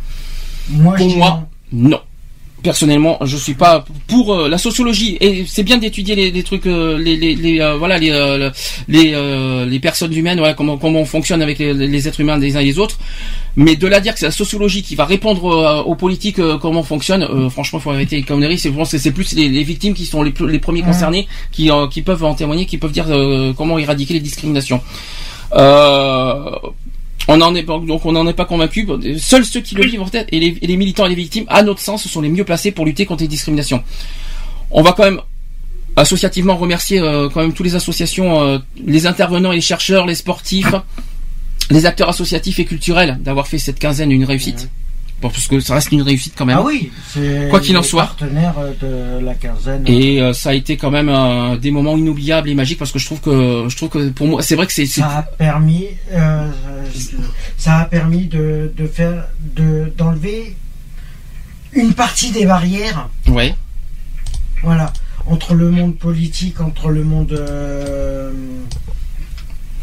Moi, 0.70 0.96
Pour 0.96 1.16
moi, 1.18 1.48
non. 1.72 2.00
Personnellement, 2.66 3.20
je 3.22 3.38
suis 3.38 3.54
pas 3.54 3.86
pour 4.08 4.34
euh, 4.34 4.50
la 4.50 4.58
sociologie 4.58 5.18
et 5.22 5.46
c'est 5.48 5.62
bien 5.62 5.78
d'étudier 5.78 6.16
les, 6.16 6.32
les 6.32 6.42
trucs, 6.42 6.66
euh, 6.66 6.98
les, 6.98 7.16
les, 7.16 7.36
les, 7.36 7.62
euh, 7.62 7.78
voilà, 7.78 8.00
les, 8.00 8.10
le- 8.10 8.52
les, 8.88 9.14
les 9.70 9.80
personnes 9.80 10.12
humaines, 10.14 10.40
voilà, 10.40 10.56
comment 10.56 10.76
comment 10.78 11.00
on 11.02 11.06
fonctionne 11.06 11.44
avec 11.44 11.60
les, 11.60 12.08
êtres 12.08 12.20
humains 12.22 12.40
des 12.40 12.58
uns 12.58 12.62
et 12.62 12.66
des 12.66 12.80
autres. 12.80 12.98
Mais 13.56 13.76
de 13.76 13.86
là 13.88 13.98
à 13.98 14.00
dire 14.00 14.14
que 14.14 14.20
c'est 14.20 14.26
la 14.26 14.32
sociologie 14.32 14.82
qui 14.82 14.96
va 14.96 15.06
répondre 15.06 15.46
euh, 15.46 15.82
aux 15.84 15.96
politiques 15.96 16.40
euh, 16.40 16.58
comment 16.58 16.80
on 16.80 16.84
fonctionne, 16.84 17.24
franchement, 17.52 17.78
il 17.80 17.84
faut 17.84 17.92
arrêter 17.92 18.16
les 18.18 18.24
conneries. 18.24 18.58
C'est 18.58 18.70
je 18.72 18.76
pense 18.76 18.92
que 18.92 18.98
c'est 18.98 19.12
plus 19.12 19.34
les, 19.34 19.64
victimes 19.64 19.94
qui 19.94 20.06
sont 20.06 20.24
les, 20.24 20.32
premiers 20.32 20.82
Ouais. 20.82 20.88
concernés, 20.88 21.28
qui 21.52 21.70
qui 21.92 22.02
peuvent 22.02 22.24
en 22.24 22.34
témoigner, 22.34 22.66
qui 22.66 22.80
peuvent 22.80 22.92
dire 22.92 23.06
comment 23.56 23.78
éradiquer 23.78 24.16
les 24.16 24.20
discriminations. 24.22 24.82
Euh, 25.54 26.50
on 27.28 27.38
n'en 27.38 27.56
est 27.56 27.64
pas, 27.64 27.80
donc 27.80 28.06
on 28.06 28.12
n'en 28.12 28.28
est 28.28 28.34
pas 28.34 28.46
convaincu. 28.46 28.88
Seuls 29.18 29.46
ceux 29.46 29.62
qui 29.62 29.76
le 29.76 29.86
vivent 29.86 30.02
en 30.02 30.10
tête 30.10 30.28
et 30.32 30.40
les, 30.40 30.58
et 30.62 30.68
les 30.68 30.78
militants 30.78 31.06
et 31.06 31.10
les 31.10 31.16
victimes, 31.16 31.46
à 31.48 31.64
notre 31.64 31.82
sens, 31.82 32.08
sont 32.08 32.22
les 32.22 32.30
mieux 32.30 32.44
placés 32.44 32.72
pour 32.72 32.86
lutter 32.86 33.06
contre 33.06 33.24
les 33.24 33.28
discriminations. 33.28 33.84
On 34.72 34.82
va 34.82 34.94
quand 34.94 35.04
même 35.04 35.22
associativement 35.96 36.56
remercier 36.56 37.00
euh, 37.00 37.30
quand 37.30 37.42
même 37.42 37.54
toutes 37.54 37.66
les 37.66 37.76
associations, 37.76 38.44
euh, 38.44 38.58
les 38.86 39.08
intervenants 39.08 39.52
et 39.52 39.56
les 39.56 39.62
chercheurs, 39.62 40.06
les 40.06 40.16
sportifs, 40.16 40.76
les 41.70 41.86
acteurs 41.86 42.10
associatifs 42.10 42.60
et 42.60 42.66
culturels 42.66 43.18
d'avoir 43.22 43.48
fait 43.48 43.58
cette 43.58 43.80
quinzaine 43.80 44.12
une 44.12 44.26
réussite. 44.26 44.70
Bon, 45.22 45.30
parce 45.30 45.48
que 45.48 45.60
ça 45.62 45.76
reste 45.76 45.92
une 45.92 46.02
réussite 46.02 46.34
quand 46.38 46.46
même. 46.46 46.58
Ah 46.60 46.64
oui, 46.64 46.92
c'est 47.08 47.48
Quoi 47.50 47.60
qu'il 47.62 47.76
en 47.78 47.84
soit. 47.84 48.04
partenaires 48.04 48.56
euh, 48.60 49.20
de 49.20 49.26
la 49.26 49.34
quinzaine. 49.34 49.84
Et 49.88 50.22
euh, 50.22 50.34
ça 50.34 50.50
a 50.50 50.54
été 50.54 50.76
quand 50.76 50.92
même 50.92 51.10
euh, 51.10 51.56
des 51.58 51.72
moments 51.72 51.98
inoubliables 51.98 52.50
et 52.50 52.54
magiques 52.54 52.78
parce 52.78 52.92
que 52.92 53.00
je 53.00 53.06
trouve 53.06 53.22
que 53.22 53.66
je 53.70 53.76
trouve 53.78 53.90
que 53.90 54.10
pour 54.10 54.28
moi 54.28 54.42
c'est 54.42 54.56
vrai 54.56 54.68
que 54.68 54.74
c'est 54.74 54.86
ça 54.86 55.08
a 55.20 55.22
permis, 55.24 55.88
euh, 56.12 56.50
ça 57.58 57.80
a 57.80 57.86
permis 57.86 58.26
de, 58.26 58.72
de 58.76 58.88
faire, 58.88 59.26
de 59.56 59.92
d'enlever 59.98 60.56
une 61.74 61.94
partie 61.94 62.32
des 62.32 62.46
barrières. 62.46 63.08
ouais 63.30 63.56
Voilà, 64.64 64.92
entre 65.28 65.54
le 65.56 65.70
monde 65.72 65.96
politique, 65.98 66.60
entre 66.60 66.90
le 66.90 67.04
monde 67.06 67.32
euh, 67.32 68.32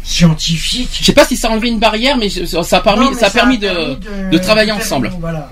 scientifique. 0.03 0.89
Je 0.99 1.05
sais 1.05 1.13
pas 1.13 1.25
si 1.25 1.37
ça 1.37 1.47
a 1.47 1.51
enlevé 1.51 1.69
une 1.69 1.79
barrière, 1.79 2.17
mais 2.17 2.29
ça 2.29 2.77
a 2.77 2.81
permis, 2.81 3.05
Non, 3.05 3.11
mais 3.11 3.17
ça 3.17 3.27
a 3.27 3.29
permis 3.29 3.57
de, 3.57 3.97
de 4.31 4.37
travailler 4.37 4.71
ensemble. 4.71 5.11
Voilà. 5.19 5.49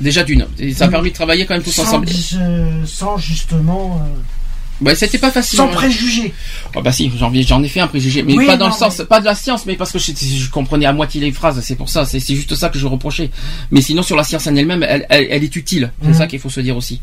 Déjà 0.00 0.22
d'une, 0.22 0.46
ça 0.74 0.84
a 0.84 0.88
Mm. 0.88 0.90
permis 0.90 1.10
de 1.10 1.14
travailler 1.14 1.46
quand 1.46 1.54
même 1.54 1.62
tous 1.62 1.72
Sans, 1.72 1.82
ensemble. 1.82 2.06
euh, 2.36 2.82
sans 2.86 3.18
justement, 3.18 4.00
euh, 4.04 4.84
Ouais, 4.84 4.94
c'était 4.94 5.16
pas 5.18 5.30
facile. 5.30 5.56
sans 5.56 5.64
hein. 5.68 5.72
préjugés. 5.72 6.34
Ah 6.76 6.82
bah 6.82 6.92
si, 6.92 7.10
j'en 7.18 7.32
ai, 7.32 7.42
j'en 7.42 7.62
ai 7.62 7.68
fait 7.68 7.80
un 7.80 7.86
préjugé, 7.86 8.22
mais 8.22 8.34
Oui, 8.36 8.44
pas 8.46 8.58
dans 8.58 8.66
non, 8.68 8.72
le 8.74 8.76
sens, 8.78 9.02
pas 9.08 9.20
de 9.20 9.24
la 9.24 9.34
science, 9.34 9.64
mais 9.66 9.74
parce 9.74 9.90
que 9.90 9.98
je, 9.98 10.12
je 10.14 10.50
comprenais 10.50 10.84
à 10.84 10.92
moitié 10.92 11.18
les 11.20 11.32
phrases, 11.32 11.58
c'est 11.62 11.76
pour 11.76 11.88
ça, 11.88 12.04
c'est 12.04 12.20
juste 12.20 12.54
ça 12.54 12.68
que 12.68 12.78
je 12.78 12.86
reprochais. 12.86 13.30
Mais 13.70 13.80
sinon, 13.80 14.02
sur 14.02 14.16
la 14.16 14.22
science 14.24 14.46
en 14.46 14.54
elle-même, 14.54 14.82
elle, 14.82 15.06
elle, 15.08 15.26
elle 15.30 15.42
est 15.44 15.56
utile. 15.56 15.90
C'est 16.02 16.08
Mhm. 16.08 16.14
ça 16.14 16.26
qu'il 16.26 16.38
faut 16.38 16.50
se 16.50 16.60
dire 16.60 16.76
aussi. 16.76 17.00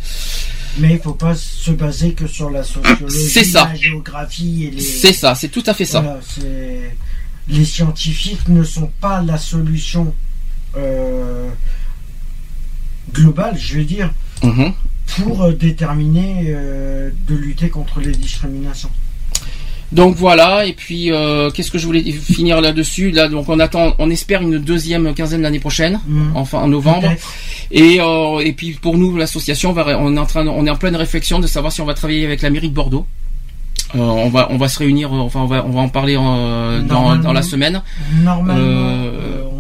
Mais 0.80 0.94
il 0.94 1.00
faut 1.00 1.14
pas 1.14 1.36
se 1.36 1.72
baser 1.72 2.14
que 2.14 2.26
sur 2.28 2.50
la 2.50 2.64
sociologie, 2.64 3.46
ça. 3.46 3.66
la 3.70 3.76
géographie 3.76 4.66
et 4.66 4.72
les. 4.72 4.82
C'est 4.82 5.14
ça, 5.14 5.36
c'est 5.36 5.50
tout 5.50 5.64
à 5.68 5.74
fait 5.74 5.86
ça. 5.86 6.02
Voilà, 6.02 6.20
les 7.48 7.66
scientifiques 7.66 8.48
ne 8.48 8.64
sont 8.64 8.90
pas 9.02 9.22
la 9.22 9.38
solution 9.38 10.16
euh, 10.76 11.50
globale, 13.14 13.58
je 13.58 13.78
veux 13.78 13.84
dire, 13.84 14.12
Mhm. 14.44 14.74
pour 15.18 15.44
euh, 15.44 15.54
déterminer 15.54 16.46
euh, 16.48 17.12
de 17.28 17.36
lutter 17.36 17.70
contre 17.70 18.00
les 18.00 18.12
discriminations. 18.14 18.90
Donc 19.94 20.16
voilà, 20.16 20.66
et 20.66 20.74
puis 20.74 21.12
euh, 21.12 21.52
qu'est-ce 21.52 21.70
que 21.72 21.78
je 21.78 21.86
voulais 21.86 22.02
finir 22.02 22.62
là-dessus? 22.62 23.12
Là, 23.12 23.28
donc 23.28 23.48
on 23.48 23.60
attend, 23.60 23.94
on 24.00 24.10
espère 24.10 24.42
une 24.42 24.58
deuxième 24.58 25.14
quinzaine 25.14 25.44
l'année 25.44 25.60
prochaine, 25.60 26.00
Mhm. 26.08 26.32
enfin 26.36 26.60
en 26.60 26.68
novembre. 26.68 27.12
Et 27.72 27.98
euh, 28.02 28.40
et 28.40 28.54
puis 28.54 28.72
pour 28.74 28.98
nous 28.98 29.16
l'association, 29.16 29.74
on, 29.78 30.16
est 30.16 30.20
en 30.20 30.26
train, 30.26 30.48
on 30.48 30.66
est 30.66 30.70
en 30.70 30.76
pleine 30.76 30.96
réflexion 30.96 31.40
de 31.40 31.48
savoir 31.48 31.72
si 31.72 31.82
on 31.82 31.86
va 31.86 31.94
travailler 31.94 32.26
avec 32.26 32.42
la 32.42 32.50
mairie 32.50 32.70
de 32.70 32.74
Bordeaux. 32.74 33.06
Euh, 33.96 34.00
on 34.00 34.30
va 34.30 34.48
on 34.50 34.58
va 34.58 34.68
se 34.68 34.80
réunir, 34.80 35.14
enfin 35.14 35.42
on 35.42 35.46
va 35.46 35.64
on 35.66 35.70
va 35.70 35.82
en 35.82 35.90
parler 35.90 36.16
dans, 36.16 37.34
la 37.34 37.42
semaine. 37.44 37.82
Normalement, 38.24 38.98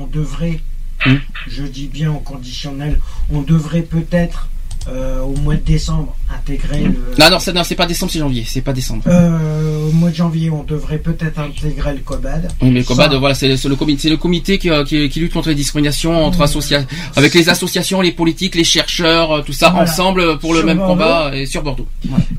on 0.01 0.07
devrait, 0.07 0.59
Hmm. 1.05 1.15
je 1.47 1.63
dis 1.63 1.87
bien 1.87 2.11
en 2.11 2.19
conditionnel, 2.19 2.99
on 3.29 3.41
devrait 3.41 3.81
peut-être 3.81 4.47
euh, 4.89 5.21
au 5.21 5.35
mois 5.37 5.55
de 5.55 5.61
décembre 5.61 6.15
intégrer 6.33 6.81
le. 6.81 6.89
Non 7.17 7.29
non 7.31 7.39
c'est 7.39 7.53
non, 7.53 7.63
c'est 7.63 7.75
pas 7.75 7.85
décembre, 7.85 8.11
c'est 8.11 8.19
janvier, 8.19 8.43
c'est 8.47 8.61
pas 8.61 8.73
décembre. 8.73 9.03
Euh, 9.07 9.87
au 9.87 9.91
mois 9.91 10.09
de 10.09 10.15
janvier, 10.15 10.49
on 10.49 10.63
devrait 10.63 10.97
peut-être 10.97 11.39
intégrer 11.39 11.93
le 11.93 11.99
COBAD. 11.99 12.51
Oui, 12.61 12.69
mais 12.71 12.79
le 12.79 12.83
Ça, 12.83 12.87
COBAD, 12.89 13.13
voilà, 13.15 13.33
c'est 13.35 13.47
le 13.47 13.75
comité, 13.75 14.01
c'est 14.03 14.09
le 14.09 14.17
comité 14.17 14.57
qui, 14.57 14.69
euh, 14.69 14.83
qui, 14.83 15.07
qui 15.09 15.19
lutte 15.19 15.33
contre 15.33 15.49
les 15.49 15.55
discriminations 15.55 16.25
entre 16.25 16.39
Mmh. 16.39 16.43
associa 16.43 16.81
avec 17.15 17.33
les 17.33 17.47
associations, 17.49 18.01
les 18.01 18.11
politiques, 18.11 18.55
les 18.55 18.63
chercheurs, 18.63 19.43
tout 19.45 19.53
ça 19.53 19.69
Voilà. 19.69 19.89
ensemble 19.89 20.37
pour 20.39 20.53
le 20.53 20.63
même 20.63 20.77
Bordeaux. 20.79 20.93
combat 20.93 21.31
et 21.35 21.45
sur 21.45 21.63
Bordeaux. 21.63 21.87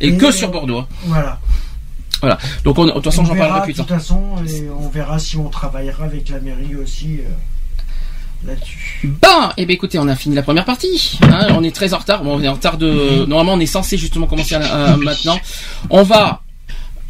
Et, 0.00 0.08
Et, 0.08 0.16
que 0.16 0.26
euh, 0.26 0.32
sur 0.32 0.50
Bordeaux. 0.50 0.78
hein. 0.78 0.86
Voilà. 1.06 1.40
Voilà. 2.20 2.39
Donc 2.64 2.78
on- 2.78 2.86
de 2.86 2.90
toute 2.92 3.05
façon, 3.05 3.23
On 3.23 3.26
j'en 3.26 3.36
parlerai 3.36 3.62
plus 3.62 3.73
De 3.73 3.76
tard. 3.78 3.86
toute 3.86 3.97
façon, 3.97 4.20
on 4.81 4.89
verra 4.89 5.18
si 5.18 5.36
on 5.36 5.48
travaillera 5.48 6.05
avec 6.05 6.28
la 6.31 6.40
mairie 6.40 6.74
aussi 6.82 7.20
euh, 8.44 8.52
là-dessus. 8.52 9.12
Ben, 9.23 9.52
eh 9.56 9.66
ben 9.66 9.74
écoutez, 9.74 9.98
on 9.98 10.08
a 10.08 10.16
fini 10.16 10.34
la 10.34 10.42
première 10.42 10.64
partie. 10.64 11.18
hein, 11.23 11.48
on 11.50 11.62
est 11.62 11.74
très 11.74 11.92
en 11.94 11.98
retard. 11.98 12.23
Bon, 12.24 12.36
on 12.39 12.42
est 12.42 12.48
en 12.48 12.55
retard 12.55 12.78
de. 12.78 13.24
Normalement, 13.26 13.55
on 13.55 13.60
est 13.60 13.66
censé 13.66 13.97
justement 13.98 14.26
commencer 14.26 14.56
maintenant. 14.98 15.39
On 15.90 16.02
va. 16.02 16.42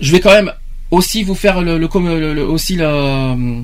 Je 0.00 0.12
vais 0.12 0.20
quand 0.20 0.32
même 0.32 0.52
aussi 0.90 1.22
vous 1.22 1.34
faire 1.34 1.60
le, 1.60 1.78
le, 1.78 1.88
comme 1.88 2.06
le- 2.08 2.34
le- 2.34 2.46
aussi 2.46 2.76
le 2.76 3.62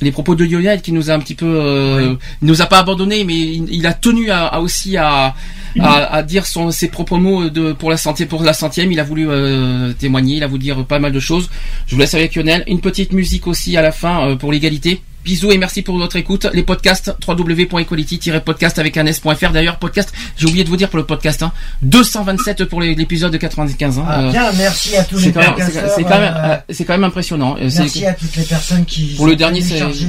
les 0.00 0.12
propos 0.12 0.36
de 0.36 0.44
Lionel 0.44 0.80
qui 0.80 0.92
nous 0.92 1.10
a 1.10 1.14
un 1.14 1.18
petit 1.18 1.34
peu 1.34 1.44
euh, 1.46 2.14
il 2.40 2.46
nous 2.46 2.62
a 2.62 2.66
pas 2.66 2.78
abandonné 2.78 3.24
mais 3.24 3.34
il, 3.36 3.66
il 3.68 3.84
a 3.84 3.92
tenu 3.92 4.30
à, 4.30 4.46
à 4.46 4.60
aussi 4.60 4.96
à, 4.96 5.34
à, 5.80 6.14
à 6.14 6.22
dire 6.22 6.46
son 6.46 6.70
ses 6.70 6.86
propres 6.86 7.18
mots 7.18 7.48
de 7.50 7.72
pour 7.72 7.90
la 7.90 7.96
santé 7.96 8.24
pour 8.24 8.44
la 8.44 8.52
centième 8.52 8.92
il 8.92 9.00
a 9.00 9.02
voulu 9.02 9.28
euh, 9.28 9.92
témoigner 9.94 10.36
il 10.36 10.44
a 10.44 10.46
voulu 10.46 10.60
dire 10.60 10.84
pas 10.84 11.00
mal 11.00 11.10
de 11.10 11.18
choses 11.18 11.50
je 11.88 11.96
vous 11.96 12.00
laisse 12.00 12.14
avec 12.14 12.36
Lionel 12.36 12.62
une 12.68 12.80
petite 12.80 13.12
musique 13.12 13.48
aussi 13.48 13.76
à 13.76 13.82
la 13.82 13.90
fin 13.90 14.28
euh, 14.28 14.36
pour 14.36 14.52
l'égalité 14.52 15.02
bisous 15.28 15.52
et 15.52 15.58
merci 15.58 15.82
pour 15.82 15.98
votre 15.98 16.16
écoute 16.16 16.46
les 16.54 16.62
podcasts 16.62 17.12
www.equality-podcast 17.28 18.78
avec 18.78 18.96
un 18.96 19.04
s.fr 19.04 19.50
d'ailleurs 19.52 19.78
podcast 19.78 20.10
j'ai 20.38 20.46
oublié 20.46 20.64
de 20.64 20.70
vous 20.70 20.78
dire 20.78 20.88
pour 20.88 20.96
le 20.96 21.04
podcast 21.04 21.42
hein, 21.42 21.52
227 21.82 22.64
pour 22.64 22.80
les- 22.80 22.94
l'épisode 22.94 23.30
de 23.30 23.36
95 23.36 23.98
hein, 23.98 24.04
Ah, 24.08 24.22
euh, 24.22 24.30
bien, 24.30 24.52
merci 24.52 24.96
à 24.96 25.04
tous 25.04 25.18
les 25.18 25.30
quand 25.30 25.40
même- 25.40 25.50
podcasteurs, 25.50 25.90
c'est 25.90 25.96
c'est 25.96 26.02
quand 26.04 26.18
même 26.18 26.34
euh, 26.34 26.54
euh, 26.54 26.56
c'est 26.70 26.84
quand 26.86 26.94
même 26.94 27.04
impressionnant 27.04 27.56
Merci 27.60 28.06
à 28.06 28.14
toutes 28.14 28.36
les 28.36 28.44
personnes 28.44 28.86
qui 28.86 29.16
Pour 29.16 29.26
le 29.26 29.34
ont 29.34 29.36
dernier, 29.36 29.60
téléchargé, 29.60 30.06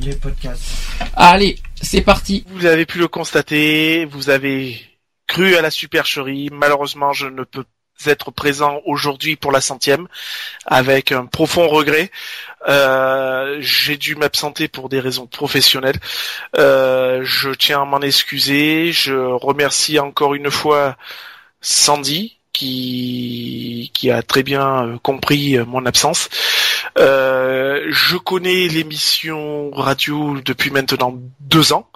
les 0.00 0.12
podcasts. 0.14 0.62
Allez, 1.16 1.58
c'est 1.82 2.00
parti. 2.02 2.44
Vous 2.54 2.66
avez 2.66 2.86
pu 2.86 2.98
le 3.00 3.08
constater, 3.08 4.04
vous 4.04 4.30
avez 4.30 4.80
cru 5.26 5.56
à 5.56 5.60
la 5.62 5.70
supercherie. 5.72 6.50
Malheureusement, 6.52 7.12
je 7.12 7.26
ne 7.26 7.42
peux 7.42 7.64
être 8.06 8.30
présent 8.30 8.80
aujourd'hui 8.84 9.36
pour 9.36 9.52
la 9.52 9.60
centième, 9.60 10.06
avec 10.66 11.12
un 11.12 11.26
profond 11.26 11.68
regret. 11.68 12.10
Euh, 12.68 13.58
J'ai 13.60 13.96
dû 13.96 14.16
m'absenter 14.16 14.68
pour 14.68 14.88
des 14.88 15.00
raisons 15.00 15.26
professionnelles. 15.26 15.98
Euh, 16.58 17.20
je 17.24 17.50
tiens 17.50 17.82
à 17.82 17.84
m'en 17.84 18.00
excuser. 18.00 18.92
Je 18.92 19.14
remercie 19.14 19.98
encore 19.98 20.34
une 20.34 20.50
fois 20.50 20.96
Sandy 21.60 22.36
qui 22.52 23.90
qui 23.94 24.10
a 24.10 24.22
très 24.22 24.42
bien 24.42 24.84
euh, 24.86 24.98
compris 25.02 25.56
euh, 25.56 25.64
mon 25.64 25.86
absence. 25.86 26.28
Euh, 26.98 27.86
je 27.90 28.16
connais 28.16 28.68
l'émission 28.68 29.70
radio 29.70 30.38
depuis 30.44 30.70
maintenant 30.70 31.14
deux 31.40 31.72
ans. 31.72 31.88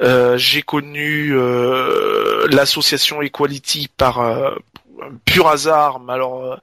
Euh, 0.00 0.36
J'ai 0.36 0.62
connu 0.62 1.32
euh, 1.34 2.46
l'association 2.50 3.22
Equality 3.22 3.88
par 3.96 4.20
euh, 4.20 4.50
pur 5.24 5.48
hasard, 5.48 6.00
mais 6.00 6.12
alors 6.14 6.58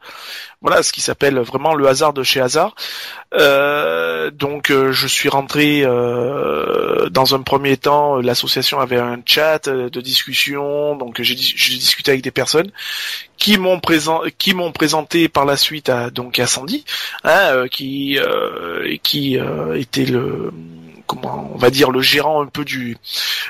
voilà 0.62 0.82
ce 0.82 0.92
qui 0.92 1.02
s'appelle 1.02 1.40
vraiment 1.40 1.76
le 1.76 1.88
hasard 1.88 2.14
de 2.14 2.24
chez 2.24 2.40
hasard. 2.40 2.74
Euh, 3.34 4.32
donc 4.32 4.70
euh, 4.70 4.92
je 4.92 5.08
suis 5.08 5.30
rentré 5.30 5.84
euh, 5.84 7.10
dans 7.10 7.36
un 7.36 7.42
premier 7.42 7.78
temps, 7.78 8.18
l'association 8.18 8.80
avait 8.80 9.00
un 9.00 9.20
chat 9.26 9.70
de 9.70 10.02
discussion, 10.02 10.96
donc 10.96 11.22
j'ai 11.22 11.36
dis- 11.36 11.54
j'ai 11.56 11.78
discuté 11.78 12.12
avec 12.12 12.24
des 12.24 12.32
personnes 12.32 12.72
qui 13.38 13.58
m'ont 13.58 13.80
présent, 13.80 14.22
qui 14.38 14.54
m'ont 14.54 14.72
présenté 14.72 15.28
par 15.28 15.46
la 15.46 15.58
suite 15.58 15.90
à 15.90 16.10
donc 16.10 16.40
à 16.40 16.48
Sandy, 16.48 16.86
hein, 17.24 17.66
qui 17.70 18.18
qui 19.04 19.38
était 19.76 20.06
le 20.06 20.52
on 21.24 21.58
va 21.58 21.70
dire 21.70 21.92
le 21.92 22.02
gérant 22.02 22.42
un 22.44 22.48
peu 22.48 22.66
du 22.66 22.98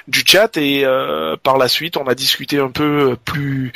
du 0.07 0.23
chat. 0.25 0.57
Et 0.57 0.85
euh, 0.85 1.35
par 1.41 1.57
la 1.57 1.67
suite 1.67 1.97
on 1.97 2.07
a 2.07 2.15
discuté 2.15 2.59
un 2.59 2.69
peu 2.69 3.15
plus 3.25 3.71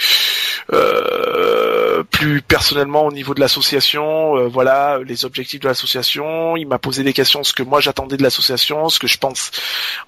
euh, 0.73 1.77
euh, 1.97 2.03
plus 2.03 2.41
personnellement 2.41 3.05
au 3.05 3.11
niveau 3.11 3.33
de 3.33 3.39
l'association, 3.39 4.37
euh, 4.37 4.47
voilà 4.47 4.99
les 5.05 5.25
objectifs 5.25 5.59
de 5.59 5.67
l'association. 5.67 6.55
Il 6.57 6.67
m'a 6.67 6.79
posé 6.79 7.03
des 7.03 7.13
questions, 7.13 7.43
ce 7.43 7.53
que 7.53 7.63
moi 7.63 7.79
j'attendais 7.79 8.17
de 8.17 8.23
l'association, 8.23 8.89
ce 8.89 8.99
que 8.99 9.07
je 9.07 9.17
pense, 9.17 9.51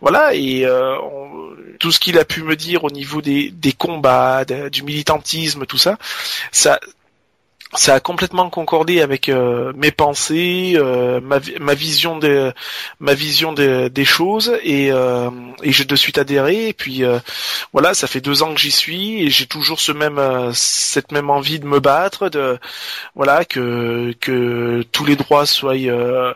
voilà 0.01 0.33
et 0.33 0.65
euh, 0.65 0.95
tout 1.79 1.91
ce 1.91 1.99
qu'il 1.99 2.17
a 2.19 2.25
pu 2.25 2.43
me 2.43 2.55
dire 2.55 2.83
au 2.83 2.91
niveau 2.91 3.21
des, 3.21 3.51
des 3.51 3.73
combats, 3.73 4.45
du 4.45 4.83
militantisme, 4.83 5.65
tout 5.65 5.77
ça, 5.77 5.97
ça 6.51 6.79
ça 7.75 7.93
a 7.93 7.99
complètement 7.99 8.49
concordé 8.49 8.99
avec 8.99 9.29
euh, 9.29 9.71
mes 9.75 9.91
pensées, 9.91 10.73
euh, 10.75 11.21
ma, 11.21 11.39
ma 11.59 11.75
vision 11.75 12.17
de 12.17 12.51
ma 12.99 13.13
vision 13.13 13.53
de- 13.53 13.89
des 13.89 14.05
choses 14.05 14.53
et, 14.63 14.91
euh, 14.91 15.29
et 15.61 15.71
j'ai 15.71 15.85
de 15.85 15.95
suite 15.95 16.17
adhéré 16.17 16.69
et 16.69 16.73
puis 16.73 17.03
euh, 17.03 17.19
voilà 17.71 17.93
ça 17.93 18.07
fait 18.07 18.21
deux 18.21 18.41
ans 18.41 18.53
que 18.55 18.59
j'y 18.59 18.71
suis 18.71 19.21
et 19.23 19.29
j'ai 19.29 19.45
toujours 19.45 19.79
ce 19.81 19.91
même 19.91 20.17
euh, 20.17 20.51
cette 20.53 21.11
même 21.11 21.29
envie 21.29 21.59
de 21.59 21.67
me 21.67 21.79
battre 21.79 22.29
de 22.29 22.57
voilà 23.13 23.45
que 23.45 24.13
que 24.19 24.83
tous 24.91 25.05
les 25.05 25.15
droits 25.15 25.45
soient 25.45 25.75
euh, 25.75 26.33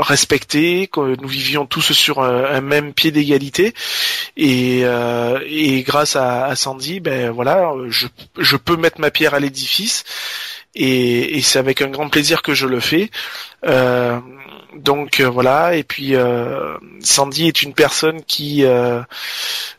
respectés 0.00 0.86
que 0.88 1.16
nous 1.20 1.28
vivions 1.28 1.64
tous 1.64 1.92
sur 1.92 2.20
un, 2.22 2.60
même 2.60 2.92
pied 2.92 3.10
d'égalité 3.10 3.72
et, 4.36 4.82
et 5.46 5.82
grâce 5.82 6.16
à, 6.16 6.44
à 6.46 6.56
Sandy 6.56 7.00
ben 7.00 7.30
voilà 7.30 7.72
je 7.88 8.06
je 8.38 8.56
peux 8.56 8.76
mettre 8.76 9.00
ma 9.00 9.10
pierre 9.10 9.32
à 9.34 9.40
l'édifice 9.40 9.93
et, 10.74 11.40
c'est 11.42 11.58
avec 11.58 11.82
un 11.82 11.88
grand 11.88 12.08
plaisir 12.08 12.42
que 12.42 12.54
je 12.54 12.66
le 12.66 12.80
fais. 12.80 13.10
Euh, 13.64 14.18
donc 14.74 15.20
euh, 15.20 15.28
voilà, 15.28 15.76
et 15.76 15.84
puis 15.84 16.16
euh, 16.16 16.76
Sandy 17.00 17.46
est 17.46 17.62
une 17.62 17.74
personne 17.74 18.22
qui 18.24 18.64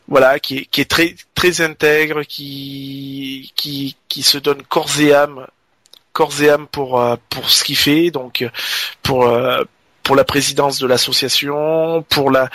voilà, 0.08 0.38
qui 0.38 0.58
est, 0.58 0.64
qui 0.66 0.80
est 0.80 0.90
très 0.90 1.14
très 1.34 1.60
intègre, 1.60 2.22
qui 2.22 3.52
qui 3.56 3.96
qui 4.08 4.22
se 4.22 4.38
donne 4.38 4.62
corps 4.62 5.00
et 5.00 5.12
âme 5.12 5.46
corps 6.12 6.40
et 6.40 6.48
âme 6.48 6.66
pour 6.66 7.02
pour 7.28 7.50
ce 7.50 7.64
qu'il 7.64 7.76
fait, 7.76 8.10
donc 8.10 8.48
pour 9.02 9.30
pour 10.02 10.16
la 10.16 10.24
présidence 10.24 10.78
de 10.78 10.86
l'association, 10.86 12.02
pour 12.08 12.30
la 12.30 12.48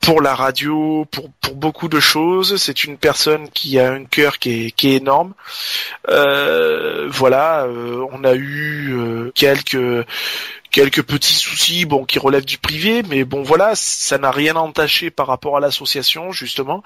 pour 0.00 0.22
la 0.22 0.34
radio, 0.34 1.04
pour, 1.10 1.30
pour 1.40 1.54
beaucoup 1.54 1.88
de 1.88 2.00
choses. 2.00 2.56
C'est 2.56 2.84
une 2.84 2.96
personne 2.96 3.48
qui 3.50 3.78
a 3.78 3.90
un 3.92 4.04
cœur 4.04 4.38
qui 4.38 4.66
est, 4.66 4.70
qui 4.70 4.90
est 4.90 4.96
énorme. 4.96 5.34
Euh, 6.08 7.08
voilà, 7.10 7.64
euh, 7.64 8.06
on 8.12 8.24
a 8.24 8.34
eu 8.34 8.92
euh, 8.92 9.32
quelques 9.34 10.06
quelques 10.70 11.02
petits 11.02 11.34
soucis, 11.34 11.86
bon, 11.86 12.04
qui 12.04 12.18
relèvent 12.18 12.44
du 12.44 12.58
privé, 12.58 13.02
mais 13.08 13.24
bon, 13.24 13.42
voilà, 13.42 13.72
ça 13.74 14.18
n'a 14.18 14.30
rien 14.30 14.54
entaché 14.54 15.10
par 15.10 15.26
rapport 15.26 15.56
à 15.56 15.60
l'association, 15.60 16.30
justement. 16.30 16.84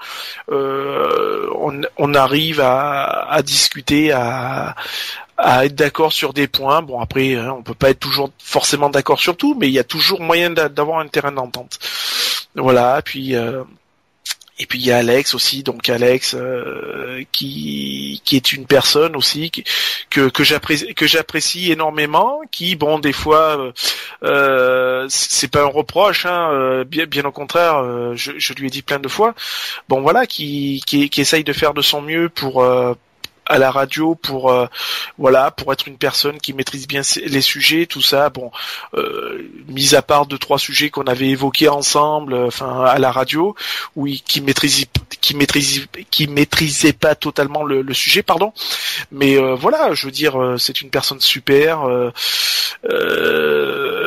Euh, 0.49 1.49
on, 1.59 1.81
on 1.97 2.13
arrive 2.13 2.61
à, 2.61 3.27
à 3.29 3.41
discuter, 3.41 4.11
à 4.11 4.75
à 5.35 5.65
être 5.65 5.73
d'accord 5.75 6.13
sur 6.13 6.31
des 6.31 6.47
points. 6.47 6.83
Bon 6.83 7.01
après, 7.01 7.35
hein, 7.35 7.55
on 7.57 7.63
peut 7.63 7.73
pas 7.73 7.89
être 7.89 7.99
toujours 7.99 8.29
forcément 8.41 8.89
d'accord 8.89 9.19
sur 9.19 9.35
tout, 9.35 9.57
mais 9.59 9.67
il 9.67 9.73
y 9.73 9.79
a 9.79 9.83
toujours 9.83 10.21
moyen 10.21 10.51
d'a- 10.51 10.69
d'avoir 10.69 10.99
un 10.99 11.07
terrain 11.07 11.31
d'entente. 11.31 11.79
Voilà. 12.55 13.01
Puis 13.03 13.35
euh, 13.35 13.63
et 14.59 14.67
puis 14.67 14.79
il 14.79 14.85
y 14.85 14.91
a 14.91 14.97
Alex 14.97 15.33
aussi, 15.33 15.63
donc 15.63 15.89
Alex 15.89 16.35
euh, 16.35 17.23
qui 17.31 18.21
qui 18.23 18.35
est 18.35 18.53
une 18.53 18.67
personne 18.67 19.15
aussi 19.15 19.51
que 20.11 20.29
que 20.29 20.43
j'apprécie 20.43 20.93
que 20.93 21.71
énormément, 21.71 22.39
qui 22.51 22.75
bon 22.75 22.99
des 22.99 23.13
fois 23.13 23.57
euh, 23.59 23.71
euh, 24.23 25.05
c'est 25.09 25.49
pas 25.49 25.63
un 25.63 25.65
reproche, 25.65 26.27
hein, 26.27 26.83
bien 26.85 27.07
bien 27.07 27.25
au 27.25 27.31
contraire, 27.31 28.15
je, 28.15 28.53
lui 28.53 28.67
ai 28.67 28.69
dit 28.69 28.83
plein 28.83 28.99
de 28.99 29.07
fois, 29.07 29.33
bon 29.89 30.01
voilà, 30.01 30.27
qui 30.27 30.83
qui 30.85 31.09
essaye 31.17 31.43
de 31.43 31.53
faire 31.53 31.73
de 31.73 31.81
son 31.81 32.01
mieux 32.03 32.29
pour 32.29 32.63
à 33.45 33.57
la 33.57 33.71
radio 33.71 34.15
pour 34.15 34.51
euh, 34.51 34.67
voilà 35.17 35.51
pour 35.51 35.73
être 35.73 35.87
une 35.87 35.97
personne 35.97 36.39
qui 36.39 36.53
maîtrise 36.53 36.87
bien 36.87 37.01
les 37.25 37.41
sujets 37.41 37.85
tout 37.85 38.01
ça. 38.01 38.29
Bon 38.29 38.51
euh, 38.93 39.49
mis 39.67 39.95
à 39.95 40.01
part 40.01 40.25
deux 40.25 40.37
trois 40.37 40.59
sujets 40.59 40.89
qu'on 40.89 41.03
avait 41.03 41.29
évoqués 41.29 41.69
ensemble 41.69 42.33
euh, 42.33 42.47
enfin 42.47 42.83
à 42.85 42.99
la 42.99 43.11
radio 43.11 43.55
oui 43.95 44.23
qui 44.25 44.41
maîtrise 44.41 44.85
qui 45.21 45.35
maîtrise 45.35 45.87
qui 46.11 46.27
maîtrisait 46.27 46.93
pas 46.93 47.15
totalement 47.15 47.63
le, 47.63 47.81
le 47.81 47.93
sujet 47.93 48.23
pardon. 48.23 48.53
Mais 49.11 49.37
euh, 49.37 49.55
voilà 49.55 49.93
je 49.93 50.05
veux 50.05 50.11
dire 50.11 50.41
euh, 50.41 50.57
c'est 50.57 50.81
une 50.81 50.89
personne 50.89 51.19
super 51.19 51.85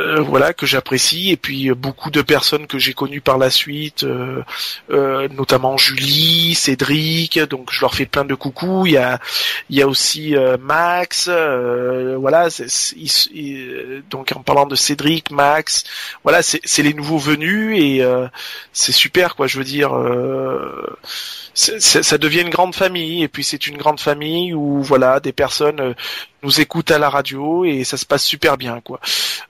euh, 0.07 0.21
voilà 0.21 0.53
que 0.53 0.67
j'apprécie. 0.67 1.31
Et 1.31 1.37
puis 1.37 1.71
euh, 1.71 1.75
beaucoup 1.75 2.11
de 2.11 2.23
personnes 2.23 2.67
que 2.67 2.79
j'ai 2.79 2.95
connues 2.95 3.21
par 3.21 3.39
la 3.39 3.51
suite 3.51 4.05
euh, 4.05 5.29
notamment 5.29 5.77
Julie 5.77 6.55
Cédric 6.55 7.39
donc 7.39 7.71
je 7.71 7.81
leur 7.81 7.95
fais 7.95 8.07
plein 8.07 8.25
de 8.25 8.35
coucou 8.35 8.87
il 8.87 8.93
y 8.93 8.97
a 8.97 9.19
il 9.71 9.77
y 9.77 9.83
a 9.83 9.89
aussi 9.89 10.35
Max 10.61 11.29
voilà 11.29 12.49
donc 14.11 14.33
en 14.35 14.43
parlant 14.43 14.67
de 14.67 14.75
Cédric 14.75 15.31
Max 15.31 15.85
voilà 16.23 16.43
c'est 16.43 16.83
les 16.83 16.95
nouveaux 16.95 17.19
venus 17.19 17.79
et 17.79 18.05
c'est 18.73 18.93
super 18.93 19.37
quoi 19.37 19.47
je 19.47 19.59
veux 19.59 19.65
dire 19.65 19.91
ça 21.57 22.19
devient 22.19 22.43
une 22.43 22.51
grande 22.51 22.75
famille 22.75 23.23
et 23.23 23.29
puis 23.29 23.43
c'est 23.43 23.67
une 23.67 23.79
grande 23.79 23.99
famille 23.99 24.53
où 24.53 24.83
voilà 24.83 25.21
des 25.21 25.33
personnes 25.33 25.81
euh, 25.81 25.95
nous 26.43 26.61
écoutent 26.61 26.91
à 26.91 26.99
la 26.99 27.09
radio 27.09 27.65
et 27.65 27.83
ça 27.83 27.97
se 27.97 28.05
passe 28.05 28.25
super 28.25 28.59
bien 28.59 28.83
quoi. 28.83 29.01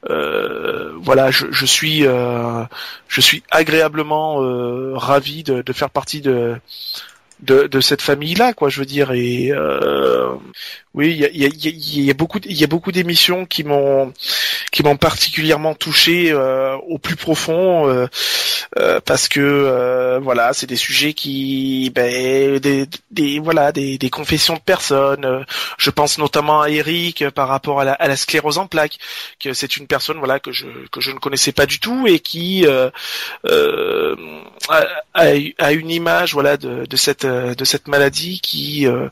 Euh, 0.08 0.92
voilà 1.00 1.32
je, 1.32 1.46
je 1.50 1.66
suis 1.66 2.06
euh, 2.06 2.64
je 3.08 3.20
suis 3.20 3.42
agréablement 3.50 4.40
euh, 4.40 4.92
ravi 4.94 5.42
de, 5.42 5.62
de 5.62 5.72
faire 5.72 5.90
partie 5.90 6.20
de 6.20 6.56
de, 7.40 7.66
de 7.66 7.80
cette 7.80 8.02
famille 8.02 8.34
là 8.34 8.52
quoi 8.54 8.68
je 8.68 8.80
veux 8.80 8.86
dire 8.86 9.12
et 9.12 9.50
euh, 9.52 10.30
oui 10.94 11.10
il 11.12 11.16
y 11.18 11.24
a, 11.24 11.28
y, 11.30 11.44
a, 11.44 11.48
y 12.06 12.10
a- 12.10 12.14
beaucoup 12.14 12.40
il 12.44 12.52
y 12.58 12.64
a 12.64 12.66
beaucoup 12.66 12.92
d'émissions 12.92 13.44
qui 13.46 13.62
m'ont 13.64 14.12
qui 14.72 14.82
m'ont 14.82 14.96
particulièrement 14.96 15.74
touché 15.74 16.30
euh, 16.32 16.76
au 16.88 16.98
plus 16.98 17.16
profond 17.16 17.88
euh, 17.88 18.06
euh, 18.78 19.00
parce 19.04 19.28
que 19.28 19.40
euh, 19.40 20.18
voilà 20.22 20.52
c'est 20.52 20.66
des 20.66 20.76
sujets 20.76 21.12
qui 21.12 21.90
ben, 21.94 22.58
des, 22.58 22.86
des 23.10 23.38
voilà 23.38 23.72
des, 23.72 23.98
des 23.98 24.10
confessions 24.10 24.54
de 24.54 24.60
personnes. 24.60 25.44
Je 25.78 25.90
pense 25.90 26.18
notamment 26.18 26.62
à 26.62 26.70
Eric 26.70 27.22
euh, 27.22 27.30
par 27.30 27.48
rapport 27.48 27.80
à 27.80 27.84
la, 27.84 27.92
à 27.92 28.08
la 28.08 28.16
sclérose 28.16 28.58
en 28.58 28.66
plaques 28.66 28.98
que 29.40 29.52
c'est 29.52 29.76
une 29.76 29.86
personne 29.86 30.18
voilà 30.18 30.40
que 30.40 30.52
je 30.52 30.66
que 30.90 31.00
je 31.00 31.10
ne 31.12 31.18
connaissais 31.18 31.52
pas 31.52 31.66
du 31.66 31.80
tout 31.80 32.06
et 32.06 32.18
qui 32.20 32.66
a- 35.14 35.24
a 35.58 35.72
une 35.72 35.90
image 35.90 36.32
voilà 36.34 36.56
de, 36.56 36.86
de 36.86 36.96
cette 36.96 37.24
euh, 37.24 37.54
de 37.54 37.64
cette 37.64 37.88
maladie 37.88 38.40
qui 38.40 38.86
euh, 38.86 39.08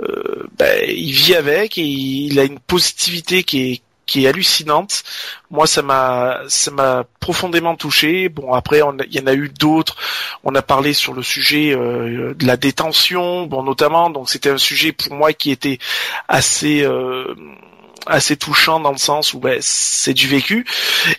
euh, 0.00 0.46
ben, 0.58 0.84
il 0.88 1.12
vit 1.12 1.34
avec 1.34 1.78
et 1.78 1.82
il 1.84 2.38
a 2.38 2.44
une 2.44 2.58
positivité 2.60 3.42
qui 3.44 3.72
est 3.72 3.82
qui 4.06 4.24
est 4.24 4.28
hallucinante. 4.28 5.02
Moi, 5.50 5.66
ça 5.66 5.82
m'a 5.82 6.40
ça 6.48 6.70
m'a 6.70 7.04
profondément 7.18 7.74
touché. 7.74 8.28
Bon, 8.28 8.52
après, 8.52 8.78
il 9.08 9.14
y 9.16 9.20
en 9.20 9.26
a 9.26 9.34
eu 9.34 9.48
d'autres. 9.48 9.96
On 10.44 10.54
a 10.54 10.62
parlé 10.62 10.92
sur 10.92 11.12
le 11.12 11.24
sujet 11.24 11.72
euh, 11.74 12.32
de 12.34 12.46
la 12.46 12.56
détention, 12.56 13.46
bon, 13.46 13.64
notamment. 13.64 14.08
Donc, 14.10 14.30
c'était 14.30 14.50
un 14.50 14.58
sujet 14.58 14.92
pour 14.92 15.12
moi 15.12 15.32
qui 15.32 15.50
était 15.50 15.78
assez 16.28 16.82
euh, 16.84 17.34
assez 18.06 18.36
touchant 18.36 18.78
dans 18.78 18.92
le 18.92 18.98
sens 18.98 19.34
où 19.34 19.40
ben, 19.40 19.58
c'est 19.60 20.14
du 20.14 20.28
vécu 20.28 20.64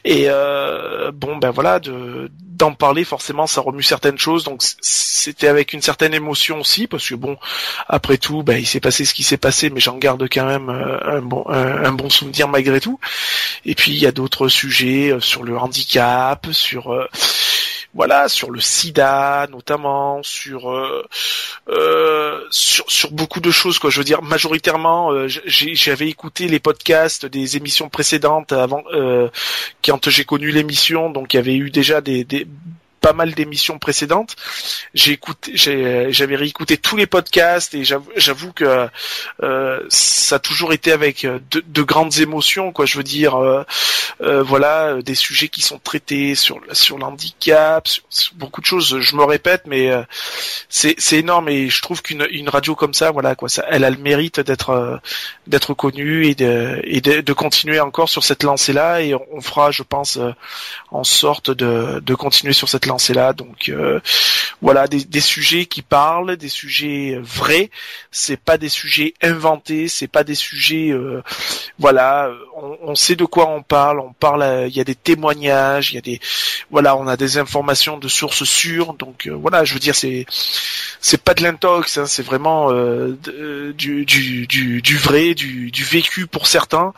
et 0.06 0.26
euh, 0.30 1.12
bon 1.12 1.36
ben 1.38 1.52
voilà 1.52 1.80
de 1.80 2.32
d'en 2.58 2.74
parler 2.74 3.04
forcément 3.04 3.48
ça 3.48 3.62
remue 3.62 3.84
certaines 3.84 4.18
choses. 4.18 4.44
Donc 4.44 4.62
c'était 4.82 5.48
avec 5.48 5.74
une 5.74 5.82
certaine 5.82 6.14
émotion 6.14 6.60
aussi 6.60 6.88
parce 6.88 7.08
que 7.08 7.16
bon 7.16 7.38
après 7.88 8.18
tout 8.18 8.44
ben 8.44 8.58
il 8.58 8.66
s'est 8.66 8.80
passé 8.80 9.06
ce 9.06 9.14
qui 9.14 9.24
s'est 9.24 9.38
passé 9.38 9.70
mais 9.70 9.80
j'en 9.80 9.98
garde 9.98 10.28
quand 10.32 10.46
même 10.46 10.70
euh, 10.70 11.18
un 11.18 11.22
bon 11.22 11.46
un, 11.48 11.86
un 11.86 11.92
bon 11.92 12.10
souvenir 12.10 12.48
malgré 12.48 12.80
tout. 12.82 13.00
Et 13.66 13.76
puis 13.76 13.92
il 13.92 14.00
y 14.00 14.08
a 14.08 14.12
d'autres 14.12 14.48
sujets 14.48 15.12
euh, 15.12 15.20
sur 15.20 15.44
le 15.44 15.58
handicap 15.58 16.48
sur 16.52 16.94
euh, 16.94 17.08
voilà 17.94 18.30
sur 18.30 18.52
le 18.52 18.60
sida 18.60 19.48
notamment 19.50 20.22
sur 20.24 20.72
euh, 20.72 21.06
euh, 21.70 22.44
sur, 22.52 22.90
sur 22.90 23.12
beaucoup 23.12 23.40
de 23.40 23.52
choses 23.52 23.80
quoi. 23.80 23.90
Je 23.90 24.00
veux 24.00 24.04
dire 24.04 24.22
majoritairement 24.22 25.12
euh, 25.12 25.28
j'avais 25.28 26.08
écouté 26.08 26.48
les 26.48 26.60
podcasts 26.60 27.26
des 27.26 27.58
émissions 27.58 27.90
précédentes 27.90 28.52
avant 28.52 28.84
quand 29.84 30.10
j'ai 30.10 30.26
connu 30.26 30.52
l'émission. 30.52 31.10
Donc 31.10 31.34
il 31.34 31.38
y 31.38 31.40
avait 31.40 31.56
eu 31.56 31.70
déjà 31.70 32.02
des, 32.02 32.24
des 32.24 32.48
pas 33.02 33.14
mal 33.14 33.34
d'émissions 33.34 33.80
précédentes. 33.80 34.36
J'ai 34.94 35.14
écouté 35.14 35.54
j'avais 35.56 36.36
réécouté 36.36 36.78
tous 36.78 36.98
les 36.98 37.08
podcasts 37.08 37.74
et 37.74 37.84
j'avoue 37.84 38.54
que 38.54 38.88
euh, 39.44 39.80
ça 39.90 40.36
a 40.36 40.40
toujours 40.40 40.74
été 40.74 40.92
avec 40.92 41.26
euh, 41.26 41.40
de, 41.52 41.64
de 41.66 41.82
grandes 41.84 42.18
émotions 42.20 42.72
quoi. 42.72 42.86
Je 42.86 42.98
veux 42.98 43.04
dire 43.04 43.36
euh, 43.36 43.64
voilà 44.20 45.02
des 45.02 45.16
sujets 45.16 45.48
qui 45.48 45.62
sont 45.62 45.80
traités 45.80 46.36
sur 46.36 46.60
sur 46.72 46.98
l'handicap 46.98 47.88
beaucoup 48.36 48.62
de 48.62 48.66
choses. 48.66 49.00
Je 49.00 49.16
me 49.16 49.24
répète 49.24 49.64
mais 49.68 49.92
c'est 50.70 50.98
énorme 51.14 51.50
et 51.50 51.70
je 51.70 51.82
trouve 51.82 52.02
qu'une 52.02 52.28
une 52.32 52.50
radio 52.50 52.76
comme 52.76 52.94
ça 52.94 53.12
voilà 53.12 53.36
quoi 53.36 53.50
ça 53.50 53.66
elle 53.70 53.84
a 53.84 53.90
le 53.90 53.98
mérite 53.98 54.40
d'être 54.40 55.00
d'être 55.46 55.74
connue 55.74 56.26
et 56.28 56.36
de 56.36 57.22
de, 57.22 57.34
continuer 57.34 57.80
encore 57.80 58.10
sur 58.10 58.24
cette 58.24 58.44
lancée 58.44 58.74
là 58.74 59.02
et 59.02 59.14
on, 59.14 59.26
on 59.32 59.42
fera 59.42 59.72
je 59.72 59.84
pense 59.84 60.20
en 60.92 61.04
sorte 61.04 61.52
de 61.52 62.00
de 62.00 62.16
continuer 62.16 62.54
sur 62.54 62.70
cette 62.70 62.87
lancée-là. 62.88 63.34
Donc 63.34 63.70
euh, 63.70 64.00
voilà, 64.62 64.88
des, 64.88 65.04
des 65.04 65.20
sujets 65.20 65.66
qui 65.66 65.82
parlent, 65.82 66.38
des 66.38 66.50
sujets 66.50 67.20
vrais. 67.22 67.70
C'est 68.12 68.40
pas 68.40 68.58
des 68.58 68.70
sujets 68.70 69.14
inventés, 69.22 69.88
c'est 69.88 70.08
pas 70.08 70.24
des 70.24 70.36
sujets, 70.36 70.90
euh, 70.90 71.22
voilà, 71.78 72.32
on, 72.58 72.78
on 72.92 72.96
sait 72.96 73.16
de 73.16 73.26
quoi 73.26 73.48
on 73.48 73.62
parle. 73.64 74.00
On 74.00 74.14
parle, 74.14 74.42
euh, 74.44 74.68
il 74.68 74.76
y 74.76 74.82
a 74.82 74.84
des 74.84 74.96
témoignages, 74.96 75.92
il 75.92 75.96
y 75.96 75.98
a 75.98 76.02
des, 76.02 76.20
voilà, 76.72 76.96
on 76.98 77.08
a 77.08 77.16
des 77.18 77.38
informations 77.38 77.98
de 77.98 78.08
sources 78.08 78.44
sûres. 78.44 78.94
Donc 78.94 79.28
euh, 79.28 79.32
voilà, 79.34 79.64
je 79.64 79.74
veux 79.74 79.80
dire, 79.80 79.96
c'est 79.96 80.26
c'est 81.00 81.22
pas 81.22 81.34
de 81.36 81.44
l'intox, 81.44 81.98
hein, 82.00 82.06
c'est 82.08 82.24
vraiment 82.24 82.72
euh, 82.72 83.18
de- 83.24 83.72
du, 83.78 84.04
du, 84.06 84.48
du, 84.48 84.82
du 84.82 84.98
vrai, 84.98 85.36
du, 85.36 85.70
du 85.72 85.84
vécu 85.84 86.26
pour 86.28 86.48
certains. 86.48 86.94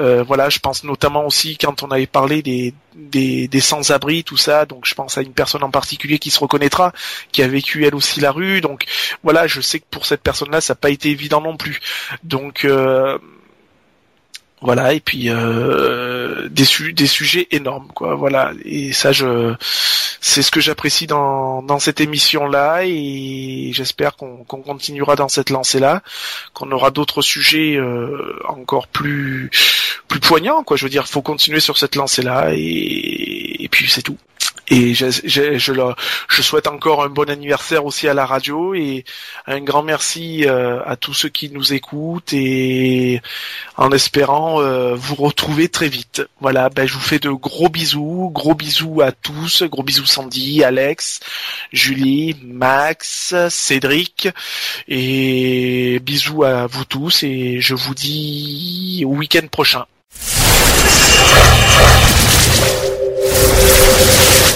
Euh, 0.00 0.22
voilà, 0.22 0.48
je 0.48 0.58
pense 0.58 0.84
notamment 0.84 1.26
aussi 1.26 1.56
quand 1.58 1.82
on 1.82 1.90
avait 1.90 2.06
parlé 2.06 2.42
des, 2.42 2.72
des, 2.94 3.46
des 3.46 3.60
sans-abri, 3.60 4.24
tout 4.24 4.38
ça. 4.38 4.64
Donc 4.64 4.86
je 4.86 4.94
pense 4.94 5.18
à 5.18 5.22
une 5.22 5.32
personne 5.34 5.62
en 5.62 5.70
particulier 5.70 6.18
qui 6.18 6.30
se 6.30 6.40
reconnaîtra, 6.40 6.92
qui 7.32 7.42
a 7.42 7.48
vécu 7.48 7.84
elle 7.84 7.94
aussi 7.94 8.20
la 8.20 8.32
rue. 8.32 8.60
Donc 8.62 8.84
voilà, 9.22 9.46
je 9.46 9.60
sais 9.60 9.80
que 9.80 9.86
pour 9.90 10.06
cette 10.06 10.22
personne-là, 10.22 10.60
ça 10.62 10.72
n'a 10.72 10.76
pas 10.76 10.90
été 10.90 11.10
évident 11.10 11.40
non 11.42 11.56
plus. 11.58 11.80
Donc 12.24 12.64
euh, 12.64 13.18
voilà, 14.62 14.94
et 14.94 15.00
puis 15.00 15.28
euh, 15.28 16.48
des, 16.48 16.64
su- 16.64 16.92
des 16.94 17.06
sujets 17.06 17.46
énormes, 17.50 17.88
quoi. 17.94 18.14
Voilà, 18.14 18.52
et 18.64 18.92
ça, 18.92 19.12
je, 19.12 19.54
c'est 20.20 20.42
ce 20.42 20.50
que 20.50 20.60
j'apprécie 20.60 21.06
dans, 21.06 21.62
dans 21.62 21.78
cette 21.78 22.00
émission-là, 22.00 22.84
et 22.84 23.70
j'espère 23.74 24.16
qu'on 24.16 24.38
qu'on 24.44 24.62
continuera 24.62 25.14
dans 25.14 25.28
cette 25.28 25.50
lancée-là, 25.50 26.02
qu'on 26.54 26.70
aura 26.72 26.90
d'autres 26.90 27.20
sujets 27.22 27.76
euh, 27.76 28.38
encore 28.48 28.86
plus 28.88 29.50
plus 30.08 30.20
poignants, 30.20 30.62
quoi. 30.64 30.76
Je 30.76 30.84
veux 30.84 30.90
dire, 30.90 31.06
faut 31.06 31.22
continuer 31.22 31.60
sur 31.60 31.76
cette 31.76 31.94
lancée-là, 31.94 32.50
et 32.54 33.68
puis 33.70 33.88
c'est 33.90 34.02
tout. 34.02 34.16
Et 34.68 34.94
je, 34.94 35.06
je, 35.10 35.58
je, 35.58 35.72
je 36.28 36.42
souhaite 36.42 36.66
encore 36.66 37.04
un 37.04 37.08
bon 37.08 37.30
anniversaire 37.30 37.84
aussi 37.84 38.08
à 38.08 38.14
la 38.14 38.26
radio 38.26 38.74
et 38.74 39.04
un 39.46 39.60
grand 39.60 39.84
merci 39.84 40.44
euh, 40.46 40.80
à 40.84 40.96
tous 40.96 41.14
ceux 41.14 41.28
qui 41.28 41.50
nous 41.50 41.72
écoutent 41.72 42.32
et 42.32 43.22
en 43.76 43.92
espérant 43.92 44.60
euh, 44.60 44.94
vous 44.94 45.14
retrouver 45.14 45.68
très 45.68 45.88
vite. 45.88 46.22
Voilà, 46.40 46.68
ben, 46.68 46.86
je 46.86 46.94
vous 46.94 47.00
fais 47.00 47.20
de 47.20 47.30
gros 47.30 47.68
bisous, 47.68 48.30
gros 48.32 48.54
bisous 48.54 49.02
à 49.02 49.12
tous, 49.12 49.62
gros 49.62 49.84
bisous 49.84 50.06
Sandy, 50.06 50.64
Alex, 50.64 51.20
Julie, 51.72 52.36
Max, 52.42 53.34
Cédric 53.48 54.28
et 54.88 56.00
bisous 56.02 56.42
à 56.42 56.66
vous 56.66 56.84
tous 56.84 57.22
et 57.22 57.60
je 57.60 57.74
vous 57.74 57.94
dis 57.94 59.04
au 59.06 59.10
week-end 59.10 59.46
prochain. 59.48 59.86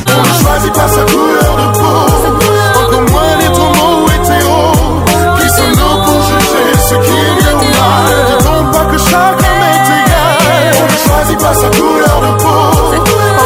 On 0.06 0.22
ne 0.22 0.32
choisit 0.42 0.72
pas 0.72 0.88
sa 0.88 1.02
couleur 1.12 1.56
de 1.56 1.66
peau, 1.78 2.00
encore 2.80 3.02
moins 3.10 3.36
les 3.40 3.50
tourments 3.54 4.06
hétéros. 4.06 5.02
Qui 5.40 5.48
sommes-nous 5.48 5.96
pour 6.04 6.20
juger 6.22 6.68
ce 6.88 6.94
qui 6.94 7.10
est 7.10 7.34
bien 7.40 7.54
ou 7.54 7.70
mal 7.80 8.14
Dit-on 8.28 8.60
pas 8.72 8.84
que 8.92 8.98
chaque 8.98 9.40
homme 9.40 9.64
est 9.70 9.86
égal 9.86 10.72
On 10.80 10.84
ne 10.84 10.98
choisit 11.08 11.38
pas 11.38 11.54
sa 11.54 11.68
couleur 11.70 12.16
de 12.20 12.30
peau, 12.42 12.64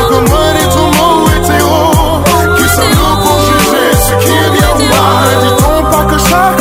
encore 0.03 0.25
moins 0.29 0.53
les 0.55 0.69
tourments 0.69 1.21
hétéros. 1.37 2.23
Qui 2.57 2.67
sommes-nous 2.75 3.17
pour 3.23 3.39
juger 3.41 3.89
ce 4.09 4.15
qui 4.25 4.31
est 4.31 4.51
bien 4.51 4.71
ou 4.75 4.77
mal 4.89 5.29
Dit-on 5.43 5.79
pas 5.91 6.05
que 6.13 6.19
chaque 6.19 6.61